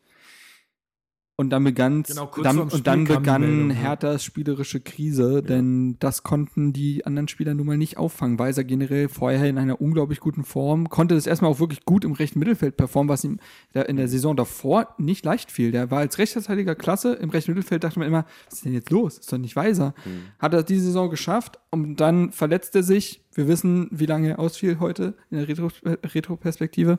Und 1.40 1.50
dann 1.50 1.62
begann 1.62 2.02
Genau, 2.02 2.28
dann, 2.42 2.58
und 2.58 2.84
dann 2.88 3.04
begann 3.04 3.70
ja. 3.70 3.76
Herthas 3.76 4.24
spielerische 4.24 4.80
Krise, 4.80 5.40
denn 5.40 5.96
das 6.00 6.24
konnten 6.24 6.72
die 6.72 7.06
anderen 7.06 7.28
Spieler 7.28 7.54
nun 7.54 7.64
mal 7.64 7.78
nicht 7.78 7.96
auffangen. 7.96 8.40
Weiser 8.40 8.64
generell 8.64 9.08
vorher 9.08 9.48
in 9.48 9.56
einer 9.56 9.80
unglaublich 9.80 10.18
guten 10.18 10.42
Form, 10.42 10.88
konnte 10.88 11.14
das 11.14 11.28
erstmal 11.28 11.52
auch 11.52 11.60
wirklich 11.60 11.84
gut 11.84 12.04
im 12.04 12.10
rechten 12.10 12.40
Mittelfeld 12.40 12.76
performen, 12.76 13.08
was 13.08 13.22
ihm 13.22 13.38
in 13.72 13.96
der 13.96 14.08
Saison 14.08 14.34
davor 14.34 14.96
nicht 14.98 15.24
leicht 15.24 15.52
fiel. 15.52 15.70
Der 15.70 15.92
war 15.92 16.00
als 16.00 16.18
Rechtsverteidiger 16.18 16.74
klasse, 16.74 17.12
im 17.12 17.30
rechten 17.30 17.52
Mittelfeld 17.52 17.84
dachte 17.84 18.00
man 18.00 18.08
immer, 18.08 18.24
was 18.46 18.54
ist 18.54 18.64
denn 18.64 18.74
jetzt 18.74 18.90
los? 18.90 19.18
Ist 19.18 19.32
doch 19.32 19.38
nicht 19.38 19.54
Weiser. 19.54 19.94
Hat 20.40 20.54
er 20.54 20.64
diese 20.64 20.86
Saison 20.86 21.08
geschafft 21.08 21.60
und 21.70 22.00
dann 22.00 22.32
verletzt 22.32 22.74
er 22.74 22.82
sich. 22.82 23.22
Wir 23.32 23.46
wissen, 23.46 23.86
wie 23.92 24.06
lange 24.06 24.30
er 24.30 24.38
ausfiel 24.40 24.80
heute 24.80 25.14
in 25.30 25.38
der 25.38 25.46
Retro 25.46 25.68
Retro-Perspektive. 25.84 26.98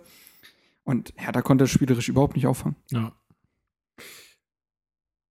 Und 0.86 1.14
Hertha 1.18 1.42
konnte 1.42 1.66
das 1.66 1.72
spielerisch 1.72 2.08
überhaupt 2.08 2.38
nicht 2.38 2.48
auffangen. 2.48 2.78
Ja. 2.90 3.12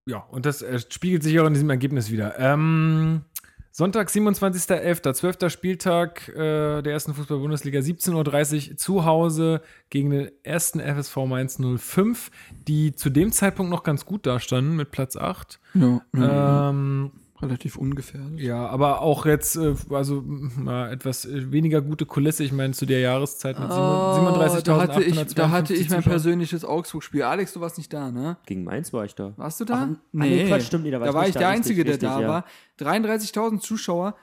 Ja, 0.08 0.24
und 0.30 0.46
das 0.46 0.62
äh, 0.62 0.78
spiegelt 0.78 1.22
sich 1.22 1.38
auch 1.38 1.46
in 1.46 1.52
diesem 1.52 1.68
Ergebnis 1.68 2.10
wieder. 2.10 2.38
Ähm, 2.38 3.26
Sonntag, 3.70 4.08
27.11., 4.08 5.12
12. 5.12 5.52
Spieltag 5.52 6.28
äh, 6.30 6.80
der 6.80 6.92
ersten 6.94 7.12
Fußball-Bundesliga, 7.12 7.78
17.30 7.80 8.70
Uhr 8.70 8.76
zu 8.78 9.04
Hause 9.04 9.60
gegen 9.90 10.08
den 10.08 10.30
ersten 10.42 10.80
FSV 10.80 11.16
Mainz 11.26 11.60
05, 11.60 12.30
die 12.66 12.94
zu 12.96 13.10
dem 13.10 13.32
Zeitpunkt 13.32 13.70
noch 13.70 13.82
ganz 13.82 14.06
gut 14.06 14.24
dastanden 14.24 14.76
mit 14.76 14.90
Platz 14.90 15.14
8. 15.14 15.60
Ja, 15.74 16.00
Ähm, 16.14 17.12
relativ 17.42 17.76
ungefährlich. 17.76 18.42
ja, 18.42 18.66
aber 18.66 19.00
auch 19.02 19.26
jetzt, 19.26 19.56
äh, 19.56 19.74
also 19.90 20.24
na, 20.26 20.90
etwas 20.90 21.24
äh, 21.24 21.52
weniger 21.52 21.80
gute 21.80 22.06
Kulisse. 22.06 22.44
Ich 22.44 22.52
meine, 22.52 22.72
zu 22.72 22.86
der 22.86 23.00
Jahreszeit 23.00 23.58
mit 23.58 23.68
Oh, 23.70 23.72
37.852 23.72 24.62
da 24.64 24.78
hatte 24.80 25.02
ich, 25.02 25.34
da 25.34 25.50
hatte 25.50 25.74
ich 25.74 25.80
mein 25.80 25.98
Zuschauern. 25.98 26.02
persönliches 26.02 26.64
Augsburg-Spiel. 26.64 27.22
Alex, 27.22 27.52
du 27.52 27.60
warst 27.60 27.78
nicht 27.78 27.92
da, 27.92 28.10
ne? 28.10 28.36
Gegen 28.46 28.64
Mainz 28.64 28.92
war 28.92 29.04
ich 29.04 29.14
da. 29.14 29.32
Warst 29.36 29.60
du 29.60 29.64
da? 29.64 29.88
Ach, 29.92 29.98
nee, 30.12 30.46
Quatsch, 30.48 30.64
stimmt, 30.66 30.84
nee, 30.84 30.90
da 30.90 31.00
war 31.00 31.06
da 31.06 31.10
ich 31.10 31.14
war 31.14 31.22
nicht 31.22 31.28
ich 31.30 31.34
da, 31.34 31.40
der 31.40 31.48
richtig, 31.50 31.58
Einzige, 31.58 31.84
der 31.84 31.94
richtig, 31.94 32.08
da 32.08 32.20
ja. 32.20 32.28
war. 32.28 32.44
33.000 32.80 33.60
Zuschauer. 33.60 34.14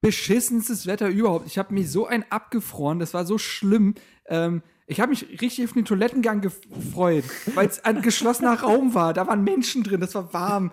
Beschissenstes 0.00 0.86
Wetter 0.86 1.08
überhaupt. 1.08 1.46
Ich 1.46 1.56
habe 1.56 1.72
mich 1.72 1.90
so 1.90 2.06
ein 2.06 2.24
abgefroren. 2.30 2.98
Das 2.98 3.14
war 3.14 3.24
so 3.24 3.38
schlimm. 3.38 3.94
Ähm, 4.26 4.62
ich 4.86 5.00
habe 5.00 5.10
mich 5.10 5.40
richtig 5.40 5.64
auf 5.64 5.72
den 5.72 5.86
Toilettengang 5.86 6.42
gefreut, 6.42 7.24
weil 7.54 7.66
es 7.66 7.82
ein 7.84 8.02
geschlossener 8.02 8.60
Raum 8.60 8.92
war. 8.92 9.14
Da 9.14 9.26
waren 9.26 9.42
Menschen 9.42 9.82
drin. 9.82 10.00
Das 10.00 10.14
war 10.14 10.34
warm. 10.34 10.72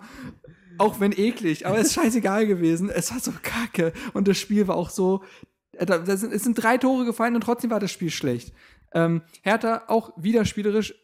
Auch 0.82 1.00
wenn 1.00 1.12
eklig. 1.12 1.66
Aber 1.66 1.78
es 1.78 1.88
ist 1.88 1.94
scheißegal 1.94 2.46
gewesen. 2.46 2.90
Es 2.90 3.10
war 3.12 3.20
so 3.20 3.32
kacke. 3.42 3.92
Und 4.12 4.28
das 4.28 4.38
Spiel 4.38 4.66
war 4.68 4.76
auch 4.76 4.90
so. 4.90 5.22
äh, 5.72 5.86
Da, 5.86 5.98
da 5.98 6.16
sind, 6.16 6.32
es 6.32 6.42
sind 6.44 6.54
drei 6.54 6.78
Tore 6.78 7.04
gefallen 7.04 7.34
und 7.34 7.42
trotzdem 7.42 7.70
war 7.70 7.80
das 7.80 7.90
Spiel 7.90 8.10
schlecht. 8.10 8.52
Ähm, 8.94 9.22
Hertha 9.42 9.84
auch 9.88 10.12
wieder 10.16 10.44
spielerisch 10.44 10.94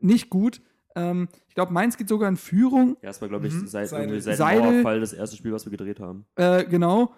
nicht 0.00 0.30
gut. 0.30 0.60
Ähm, 0.96 1.28
ich 1.48 1.54
glaube, 1.54 1.72
Mainz 1.72 1.96
geht 1.96 2.08
sogar 2.08 2.28
in 2.28 2.36
Führung. 2.36 2.96
War, 3.02 3.28
glaube 3.28 3.46
ich, 3.48 3.54
seit, 3.66 3.88
Seidel. 3.88 4.20
seit 4.20 4.36
Seidel. 4.36 4.62
dem 4.62 4.72
Mauerfall 4.82 5.00
das 5.00 5.12
erste 5.12 5.36
Spiel, 5.36 5.52
was 5.52 5.64
wir 5.66 5.70
gedreht 5.70 6.00
haben. 6.00 6.24
Äh, 6.36 6.64
genau. 6.64 7.12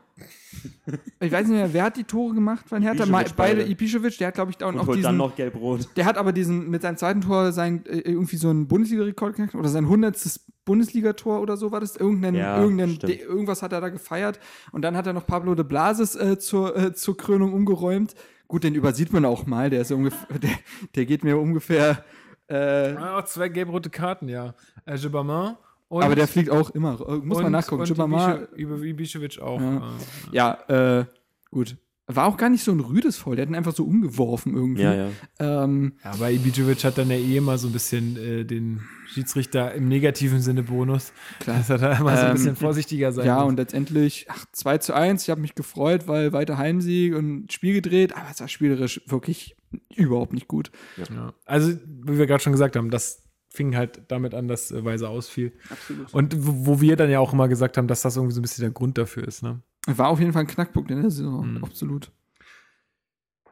Ich 1.20 1.30
weiß 1.32 1.46
nicht 1.46 1.56
mehr, 1.56 1.72
wer 1.72 1.84
hat 1.84 1.96
die 1.96 2.04
Tore 2.04 2.34
gemacht 2.34 2.68
von 2.68 2.80
Hertha? 2.82 3.04
Ma- 3.06 3.20
Ibišević 3.20 3.34
beide. 3.36 3.62
Ibišević, 3.64 4.18
der 4.18 4.28
hat, 4.28 4.34
glaube 4.34 4.50
ich, 4.50 4.56
da 4.56 4.66
Und 4.68 4.78
auch 4.78 4.86
holt 4.86 4.96
dann 5.04 5.12
diesen. 5.12 5.16
noch 5.18 5.36
gelb-rot. 5.36 5.88
Der 5.96 6.04
hat 6.04 6.16
aber 6.16 6.32
diesen 6.32 6.70
mit 6.70 6.82
seinem 6.82 6.96
zweiten 6.96 7.20
Tor 7.20 7.52
sein 7.52 7.84
äh, 7.86 7.98
irgendwie 7.98 8.36
so 8.36 8.48
einen 8.48 8.66
Bundesliga-Rekord 8.66 9.32
geknackt 9.36 9.54
oder 9.54 9.68
sein 9.68 9.88
hundertstes 9.88 10.46
Bundesligator 10.64 11.40
oder 11.40 11.56
so 11.56 11.70
war 11.72 11.80
das. 11.80 11.96
Irgendein, 11.96 12.34
Ja, 12.34 12.60
irgendein, 12.60 12.98
de, 12.98 13.20
irgendwas 13.20 13.62
hat 13.62 13.72
er 13.72 13.80
da 13.80 13.88
gefeiert. 13.90 14.40
Und 14.72 14.82
dann 14.82 14.96
hat 14.96 15.06
er 15.06 15.12
noch 15.12 15.26
Pablo 15.26 15.54
de 15.54 15.64
Blasis 15.64 16.14
äh, 16.16 16.38
zur, 16.38 16.76
äh, 16.76 16.94
zur 16.94 17.16
Krönung 17.16 17.52
umgeräumt. 17.52 18.14
Gut, 18.48 18.64
den 18.64 18.74
übersieht 18.74 19.12
man 19.12 19.24
auch 19.24 19.44
mal. 19.46 19.70
Der 19.70 19.82
ist 19.82 19.92
ungefähr, 19.92 20.38
der, 20.38 20.50
der 20.94 21.04
geht 21.06 21.24
mir 21.24 21.36
ungefähr. 21.38 22.04
Äh, 22.48 22.94
Ah, 22.94 23.18
auch 23.18 23.24
zwei 23.24 23.48
gelb-rote 23.48 23.90
Karten, 23.90 24.28
ja. 24.28 24.54
Äh, 24.86 24.96
Gibbermann 24.98 25.56
und 25.88 26.02
aber 26.02 26.14
der 26.16 26.26
fliegt 26.28 26.50
auch 26.50 26.70
immer. 26.70 26.98
Äh, 27.08 27.16
Muss 27.18 27.40
man 27.42 27.52
nachgucken. 27.52 27.82
Und 27.82 27.88
Gibbermann- 27.88 28.46
Ibiše- 28.56 28.82
Ibišević 28.94 29.40
auch. 29.40 29.60
Ja. 29.60 29.76
äh, 29.76 30.60
Ja, 30.68 31.00
äh, 31.00 31.04
gut. 31.50 31.76
War 32.08 32.26
auch 32.26 32.36
gar 32.36 32.50
nicht 32.50 32.62
so 32.62 32.70
ein 32.70 32.78
rüdes 32.78 33.16
Foul. 33.18 33.34
Der 33.34 33.42
hat 33.44 33.50
ihn 33.50 33.56
einfach 33.56 33.74
so 33.74 33.82
umgeworfen 33.84 34.54
irgendwie. 34.54 34.82
Ja, 34.82 34.94
ja. 34.94 35.08
Ähm, 35.40 35.94
Ja, 36.04 36.12
aber 36.12 36.26
Ibišević 36.28 36.84
hat 36.84 36.98
dann 36.98 37.10
ja 37.10 37.16
eh 37.16 37.36
immer 37.36 37.58
so 37.58 37.66
ein 37.66 37.72
bisschen 37.72 38.16
äh, 38.16 38.44
den 38.44 38.80
Schiedsrichter 39.08 39.74
im 39.74 39.88
negativen 39.88 40.40
Sinne 40.40 40.62
Bonus. 40.62 41.12
Klar. 41.40 41.56
Dass 41.58 41.70
er 41.70 41.78
da 41.78 41.98
immer 41.98 42.16
so 42.16 42.22
ein 42.22 42.26
Ähm, 42.28 42.32
bisschen 42.34 42.54
vorsichtiger 42.56 43.10
sein 43.10 43.26
ja, 43.26 43.40
muss. 43.40 43.48
und 43.50 43.56
letztendlich 43.56 44.26
ach, 44.28 44.44
2 44.52 44.78
zu 44.78 44.94
1. 44.94 45.24
Ich 45.24 45.30
habe 45.30 45.40
mich 45.40 45.56
gefreut, 45.56 46.06
weil 46.06 46.32
weiter 46.32 46.58
Heimsieg 46.58 47.12
und 47.16 47.52
Spiel 47.52 47.74
gedreht, 47.74 48.14
aber 48.14 48.26
es 48.30 48.40
war 48.40 48.46
spielerisch 48.48 49.00
wirklich 49.06 49.56
überhaupt 49.96 50.32
nicht 50.32 50.46
gut. 50.46 50.70
Ja. 51.12 51.32
Also, 51.44 51.72
wie 52.04 52.18
wir 52.18 52.26
gerade 52.28 52.42
schon 52.42 52.52
gesagt 52.52 52.76
haben, 52.76 52.90
das 52.90 53.24
fing 53.56 53.76
halt 53.76 54.02
damit 54.08 54.34
an, 54.34 54.46
dass 54.46 54.70
äh, 54.70 54.84
Weise 54.84 55.08
ausfiel. 55.08 55.52
Absolut. 55.70 56.14
Und 56.14 56.34
wo 56.38 56.80
wir 56.80 56.96
dann 56.96 57.10
ja 57.10 57.18
auch 57.18 57.32
immer 57.32 57.48
gesagt 57.48 57.76
haben, 57.76 57.88
dass 57.88 58.02
das 58.02 58.16
irgendwie 58.16 58.34
so 58.34 58.40
ein 58.40 58.42
bisschen 58.42 58.62
der 58.62 58.70
Grund 58.70 58.98
dafür 58.98 59.26
ist. 59.26 59.42
Ne? 59.42 59.60
War 59.86 60.08
auf 60.08 60.20
jeden 60.20 60.32
Fall 60.32 60.42
ein 60.42 60.46
Knackpunkt 60.48 60.90
in 60.90 61.02
der 61.02 61.10
Saison. 61.10 61.54
Mhm. 61.54 61.64
Absolut. 61.64 62.12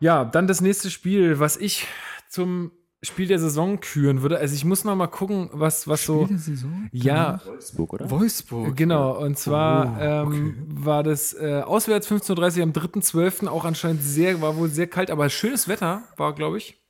Ja, 0.01 0.25
dann 0.25 0.47
das 0.47 0.61
nächste 0.61 0.91
Spiel, 0.91 1.39
was 1.41 1.57
ich 1.57 1.87
zum 2.29 2.73
Spiel 3.03 3.27
der 3.27 3.39
Saison 3.39 3.81
küren 3.81 4.23
würde. 4.23 4.39
Also 4.39 4.55
ich 4.55 4.65
muss 4.65 4.85
noch 4.85 4.97
mal 4.97 5.07
gucken, 5.07 5.51
was, 5.53 5.87
was 5.87 6.05
so. 6.05 6.25
Spiel 6.25 6.37
der 6.37 6.39
Saison? 6.39 6.89
Ja, 6.93 7.41
Wolfsburg, 7.45 7.93
oder? 7.93 8.11
Wolfsburg. 8.11 8.77
Genau, 8.77 9.19
und 9.19 9.39
zwar 9.39 9.97
Oh, 9.99 10.33
ähm, 10.33 10.57
war 10.69 11.03
das 11.03 11.35
äh, 11.35 11.63
auswärts 11.65 12.11
15.30 12.11 12.59
Uhr 12.59 12.63
am 12.65 12.73
3.12. 12.73 13.47
auch 13.47 13.65
anscheinend 13.65 14.03
sehr, 14.03 14.41
war 14.41 14.57
wohl 14.57 14.69
sehr 14.69 14.87
kalt, 14.87 15.11
aber 15.11 15.29
schönes 15.29 15.69
Wetter 15.69 16.03
war, 16.17 16.35
glaube 16.35 16.59
ich. 16.59 16.84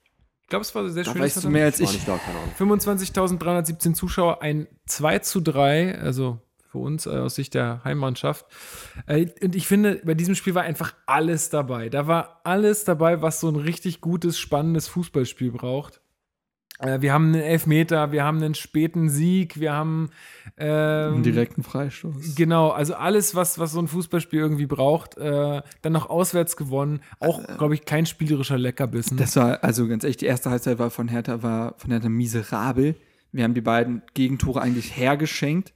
Ich 0.45 0.49
glaube, 0.49 0.63
es 0.63 0.75
war 0.75 0.89
sehr 0.91 1.05
Da 1.05 1.13
schönes 1.13 1.37
weißt 1.37 1.45
du 1.45 1.49
mehr 1.49 1.65
als 1.65 1.81
Ich 1.81 1.87
war 1.87 1.91
ich. 1.93 1.97
nicht 1.97 2.09
da, 2.09 2.19
keine 2.19 2.39
Ahnung. 2.39 2.79
25.317 2.79 3.95
Zuschauer, 3.95 4.43
ein 4.43 4.69
2 4.87 5.19
zu 5.21 5.41
3, 5.41 5.99
also 5.99 6.39
für 6.71 6.79
uns 6.79 7.07
äh, 7.07 7.11
aus 7.11 7.35
Sicht 7.37 7.55
der 7.55 7.83
Heimmannschaft. 7.85 8.45
Äh, 9.07 9.27
und 9.43 9.55
ich 9.57 9.67
finde, 9.67 10.03
bei 10.05 10.15
diesem 10.15 10.35
Spiel 10.35 10.55
war 10.55 10.63
einfach 10.65 10.93
alles 11.07 11.49
dabei. 11.49 11.89
Da 11.89 12.07
war 12.07 12.43
alles 12.45 12.85
dabei, 12.85 13.23
was 13.23 13.41
so 13.41 13.49
ein 13.49 13.57
richtig 13.57 14.01
gutes, 14.03 14.39
spannendes 14.39 14.87
Fußballspiel 14.89 15.51
braucht. 15.53 16.03
Äh, 16.79 17.01
wir 17.01 17.13
haben 17.13 17.27
einen 17.27 17.43
Elfmeter, 17.43 18.13
wir 18.13 18.25
haben 18.25 18.43
einen 18.43 18.55
späten 18.55 19.09
Sieg, 19.09 19.61
wir 19.61 19.73
haben 19.73 20.11
ähm, 20.57 21.15
Einen 21.15 21.23
direkten 21.23 21.63
Freistoß. 21.63 22.35
Genau, 22.35 22.71
also 22.71 22.95
alles, 22.95 23.35
was, 23.35 23.59
was 23.59 23.73
so 23.73 23.81
ein 23.81 23.89
Fußballspiel 23.89 24.41
irgendwie 24.41 24.67
braucht, 24.67 25.17
äh, 25.17 25.63
dann 25.83 25.93
noch 25.93 26.11
auswärts 26.11 26.57
gewonnen. 26.57 27.01
Auch, 27.21 27.43
glaube 27.59 27.75
ich, 27.75 27.85
kein 27.85 28.07
spielerischer 28.07 28.59
Leckerbissen. 28.59 29.17
Das 29.17 29.37
war, 29.37 29.63
also 29.63 29.87
ganz 29.87 30.05
ehrlich, 30.05 30.17
die 30.17 30.27
erste 30.27 30.51
Halbzeit 30.51 30.79
war 30.79 30.91
von 30.91 31.09
Hertha, 31.09 31.43
war 31.43 31.75
von 31.79 31.91
Hertha 31.91 32.09
miserabel. 32.09 32.97
Wir 33.33 33.45
haben 33.45 33.55
die 33.55 33.61
beiden 33.61 34.03
Gegentore 34.15 34.61
eigentlich 34.61 34.97
hergeschenkt. 34.97 35.73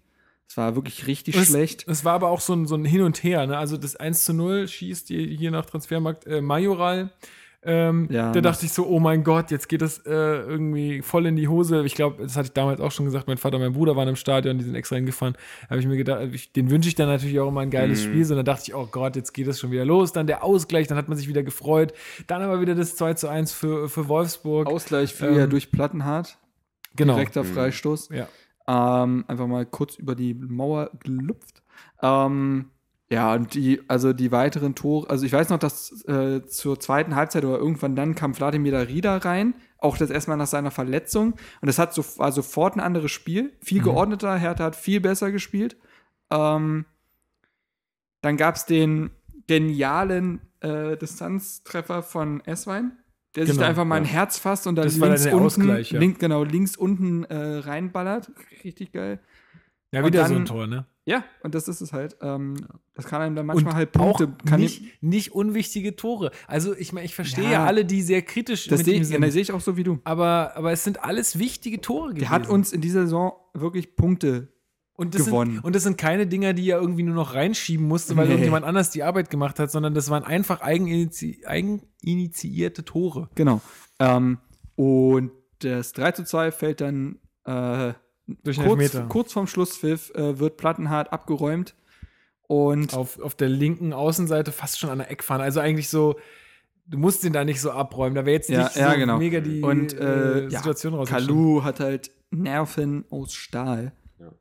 Es 0.48 0.56
war 0.56 0.76
wirklich 0.76 1.06
richtig 1.06 1.36
es, 1.36 1.48
schlecht. 1.48 1.86
Es 1.88 2.04
war 2.04 2.14
aber 2.14 2.28
auch 2.28 2.40
so 2.40 2.54
ein, 2.54 2.66
so 2.66 2.74
ein 2.74 2.84
Hin 2.84 3.02
und 3.02 3.22
Her. 3.22 3.46
Ne? 3.46 3.58
Also 3.58 3.76
das 3.76 3.96
1 3.96 4.24
zu 4.24 4.32
0 4.32 4.66
schießt 4.66 5.08
hier, 5.08 5.26
hier 5.26 5.50
nach 5.50 5.66
Transfermarkt 5.66 6.26
äh, 6.26 6.40
Majoral. 6.40 7.10
Ähm, 7.70 8.08
Ja, 8.10 8.32
da 8.32 8.40
dachte 8.40 8.64
ich 8.64 8.72
so, 8.72 8.86
oh 8.86 8.98
mein 8.98 9.22
Gott, 9.24 9.50
jetzt 9.50 9.68
geht 9.68 9.82
das 9.82 9.98
äh, 10.06 10.10
irgendwie 10.10 11.02
voll 11.02 11.26
in 11.26 11.36
die 11.36 11.48
Hose. 11.48 11.84
Ich 11.84 11.94
glaube, 11.94 12.22
das 12.22 12.34
hatte 12.36 12.46
ich 12.46 12.52
damals 12.54 12.80
auch 12.80 12.90
schon 12.90 13.04
gesagt, 13.04 13.26
mein 13.28 13.36
Vater 13.36 13.56
und 13.56 13.62
mein 13.62 13.74
Bruder 13.74 13.94
waren 13.94 14.08
im 14.08 14.16
Stadion, 14.16 14.56
die 14.56 14.64
sind 14.64 14.74
extra 14.74 14.96
hingefahren. 14.96 15.34
Da 15.64 15.70
habe 15.70 15.80
ich 15.80 15.86
mir 15.86 15.98
gedacht, 15.98 16.22
ich, 16.32 16.52
den 16.52 16.70
wünsche 16.70 16.88
ich 16.88 16.94
dann 16.94 17.08
natürlich 17.08 17.38
auch 17.40 17.48
immer 17.48 17.60
ein 17.60 17.70
geiles 17.70 18.02
Spiel. 18.02 18.24
So, 18.24 18.34
dann 18.34 18.46
dachte 18.46 18.62
ich, 18.68 18.74
oh 18.74 18.88
Gott, 18.90 19.16
jetzt 19.16 19.34
geht 19.34 19.46
das 19.46 19.60
schon 19.60 19.70
wieder 19.70 19.84
los. 19.84 20.12
Dann 20.12 20.26
der 20.26 20.42
Ausgleich, 20.44 20.86
dann 20.86 20.96
hat 20.96 21.08
man 21.08 21.18
sich 21.18 21.28
wieder 21.28 21.42
gefreut. 21.42 21.92
Dann 22.26 22.40
aber 22.40 22.60
wieder 22.62 22.74
das 22.74 22.96
2 22.96 23.14
zu 23.14 23.28
1 23.28 23.52
für, 23.52 23.88
für 23.90 24.08
Wolfsburg. 24.08 24.66
Ausgleich 24.66 25.12
fiel 25.12 25.36
ja 25.36 25.44
Ähm, 25.44 25.50
durch 25.50 25.70
Plattenhardt. 25.70 26.38
genau. 26.96 27.14
Direkter 27.14 27.44
Freistoß. 27.44 28.08
Ja. 28.10 28.28
Ähm, 29.02 29.24
einfach 29.28 29.46
mal 29.46 29.66
kurz 29.66 29.96
über 29.96 30.14
die 30.14 30.32
Mauer 30.34 30.90
gelupft. 31.04 31.62
Ähm, 32.02 32.70
ja, 33.10 33.34
und 33.34 33.54
die, 33.54 33.80
also 33.88 34.12
die 34.12 34.32
weiteren 34.32 34.74
Tore, 34.74 35.08
also 35.08 35.24
ich 35.24 35.32
weiß 35.32 35.48
noch, 35.48 35.58
dass 35.58 36.04
äh, 36.06 36.44
zur 36.46 36.78
zweiten 36.78 37.16
Halbzeit 37.16 37.44
oder 37.44 37.56
irgendwann 37.56 37.96
dann 37.96 38.14
kam 38.14 38.34
Vladimir 38.34 38.72
Darida 38.72 39.16
rein, 39.16 39.54
auch 39.78 39.96
das 39.96 40.10
erstmal 40.10 40.36
nach 40.36 40.46
seiner 40.46 40.70
Verletzung. 40.70 41.32
Und 41.60 41.66
das 41.66 41.78
hat 41.78 41.94
so, 41.94 42.04
war 42.18 42.32
sofort 42.32 42.76
ein 42.76 42.80
anderes 42.80 43.10
Spiel, 43.10 43.56
viel 43.62 43.82
geordneter, 43.82 44.36
Hertha 44.36 44.64
hat 44.64 44.76
viel 44.76 45.00
besser 45.00 45.32
gespielt. 45.32 45.76
Ähm, 46.30 46.84
dann 48.20 48.36
gab 48.36 48.56
es 48.56 48.66
den 48.66 49.10
genialen 49.46 50.40
äh, 50.60 50.96
Distanztreffer 50.98 52.02
von 52.02 52.44
Esswein, 52.44 52.98
der 53.36 53.46
sich 53.46 53.54
Genau, 53.54 53.62
da 53.62 53.68
einfach 53.70 53.84
mal 53.86 53.96
ein 53.96 54.04
ja. 54.04 54.10
Herz 54.10 54.38
fasst 54.38 54.66
und 54.66 54.76
dann 54.76 54.84
Das 54.84 54.96
links 54.96 55.24
unten, 55.26 55.38
Ausgleich, 55.38 55.92
ja. 55.92 56.00
link, 56.00 56.18
genau, 56.18 56.44
links 56.44 56.76
unten 56.76 57.24
äh, 57.24 57.58
reinballert. 57.58 58.30
Richtig 58.64 58.92
geil. 58.92 59.20
Ja, 59.92 60.00
Und 60.00 60.06
wieder 60.08 60.26
so 60.26 60.34
dann- 60.34 60.42
ein 60.42 60.46
Tor, 60.46 60.66
ne? 60.66 60.86
Ja, 61.06 61.24
und 61.42 61.54
das 61.54 61.68
ist 61.68 61.80
es 61.80 61.94
halt. 61.94 62.18
Ähm, 62.20 62.56
Das 62.94 63.06
kann 63.06 63.22
einem 63.22 63.34
dann 63.34 63.46
manchmal 63.46 63.72
und 63.72 63.76
halt 63.76 63.92
Punkte. 63.92 64.24
auch 64.42 64.44
kann 64.44 64.60
nicht, 64.60 65.02
nicht 65.02 65.32
unwichtige 65.32 65.96
Tore. 65.96 66.30
Also 66.46 66.76
ich 66.76 66.92
meine, 66.92 67.06
ich 67.06 67.14
verstehe 67.14 67.44
ja. 67.44 67.50
Ja. 67.52 67.64
alle, 67.66 67.86
die 67.86 68.02
sehr 68.02 68.20
kritisch 68.20 68.66
das 68.66 68.80
mit 68.80 68.84
sehe 68.86 68.94
ihm 68.96 69.02
ich, 69.02 69.08
sind. 69.08 69.22
das 69.22 69.32
sehe 69.32 69.40
ich 69.40 69.52
auch 69.52 69.62
so 69.62 69.78
wie 69.78 69.84
du. 69.84 70.00
aber, 70.04 70.52
aber 70.54 70.72
es 70.72 70.84
sind 70.84 71.02
alles 71.02 71.38
wichtige 71.38 71.80
Tore 71.80 72.08
gewesen. 72.10 72.20
Der 72.20 72.30
hat 72.30 72.46
uns 72.48 72.72
in 72.74 72.82
dieser 72.82 73.02
Saison 73.04 73.32
wirklich 73.54 73.96
Punkte. 73.96 74.48
und 74.92 75.14
das 75.14 75.24
gewonnen. 75.26 75.52
Sind, 75.54 75.64
und 75.64 75.74
das 75.76 75.84
sind 75.84 75.96
keine 75.96 76.26
Dinger, 76.26 76.52
die 76.52 76.68
er 76.68 76.78
irgendwie 76.80 77.04
nur 77.04 77.14
noch 77.14 77.32
reinschieben 77.32 77.86
musste, 77.86 78.14
weil 78.16 78.26
Nee. 78.26 78.32
irgendjemand 78.32 78.66
anders 78.66 78.90
die 78.90 79.02
Arbeit 79.04 79.30
gemacht 79.30 79.58
hat, 79.60 79.70
sondern 79.70 79.94
das 79.94 80.10
waren 80.10 80.24
einfach 80.24 80.60
eigeninizi 80.60 81.42
eigeninitiierte 81.46 82.84
Tore. 82.84 83.30
Genau. 83.34 83.60
Ähm, 83.98 84.38
und 84.76 85.30
das 85.60 85.92
3 85.92 86.12
zu 86.12 86.24
2 86.24 86.50
fällt 86.52 86.80
dann 86.80 87.18
äh, 87.46 87.94
Durch 88.44 88.58
einen 88.58 88.68
kurz, 88.68 88.80
Elfmeter. 88.82 89.06
kurz 89.08 89.32
vorm 89.32 89.46
Schlusspfiff, 89.46 90.10
äh, 90.14 90.38
wird 90.38 90.56
Plattenhardt 90.56 91.12
abgeräumt. 91.12 91.74
Und 92.46 92.94
Auf, 92.94 93.20
auf 93.20 93.34
der 93.34 93.48
linken 93.48 93.92
Außenseite 93.92 94.52
fast 94.52 94.78
schon 94.78 94.88
an 94.90 94.98
der 94.98 95.10
Eckfahne. 95.10 95.42
Also 95.42 95.60
eigentlich 95.60 95.88
so, 95.90 96.16
du 96.86 96.96
musst 96.98 97.22
den 97.24 97.32
da 97.34 97.44
nicht 97.44 97.60
so 97.60 97.70
abräumen. 97.70 98.14
Da 98.14 98.24
wäre 98.24 98.36
jetzt 98.36 98.48
Ja, 98.48 98.64
nicht 98.64 98.72
so 98.74 98.80
ja, 98.80 98.94
genau. 98.94 99.18
mega 99.18 99.40
die 99.40 99.60
Und, 99.60 99.92
äh, 99.98 100.44
ja, 100.44 100.50
Situation 100.58 100.94
rausgekommen. 100.94 101.26
Kalu 101.28 101.64
hat 101.64 101.80
halt 101.80 102.10
Nerven 102.30 103.04
aus 103.10 103.34
Stahl. 103.34 103.92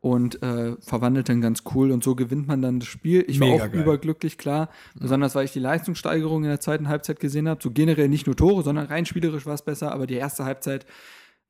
Und 0.02 0.42
äh, 0.42 0.76
verwandelt 0.82 1.30
dann 1.30 1.40
ganz 1.40 1.62
cool 1.76 1.92
und 1.92 2.04
so 2.04 2.16
gewinnt 2.16 2.48
man 2.48 2.64
dann 2.64 2.80
das 2.80 2.88
Spiel. 2.90 3.24
Ich 3.28 3.40
war 3.40 3.48
Mega 3.48 3.66
auch 3.66 3.72
geil. 3.72 3.82
überglücklich, 3.82 4.38
klar. 4.40 4.70
Besonders, 4.96 5.36
weil 5.36 5.46
ich 5.46 5.52
die 5.52 5.60
Leistungssteigerung 5.60 6.44
in 6.44 6.50
der 6.50 6.60
zweiten 6.60 6.88
Halbzeit 6.88 7.20
gesehen 7.20 7.48
habe. 7.48 7.62
So 7.62 7.70
generell 7.70 8.08
nicht 8.10 8.26
nur 8.26 8.36
Tore, 8.36 8.64
sondern 8.64 8.88
rein 8.88 9.06
spielerisch 9.06 9.46
war 9.46 9.54
es 9.54 9.62
besser. 9.62 9.92
Aber 9.92 10.08
die 10.08 10.16
erste 10.16 10.46
Halbzeit 10.46 10.88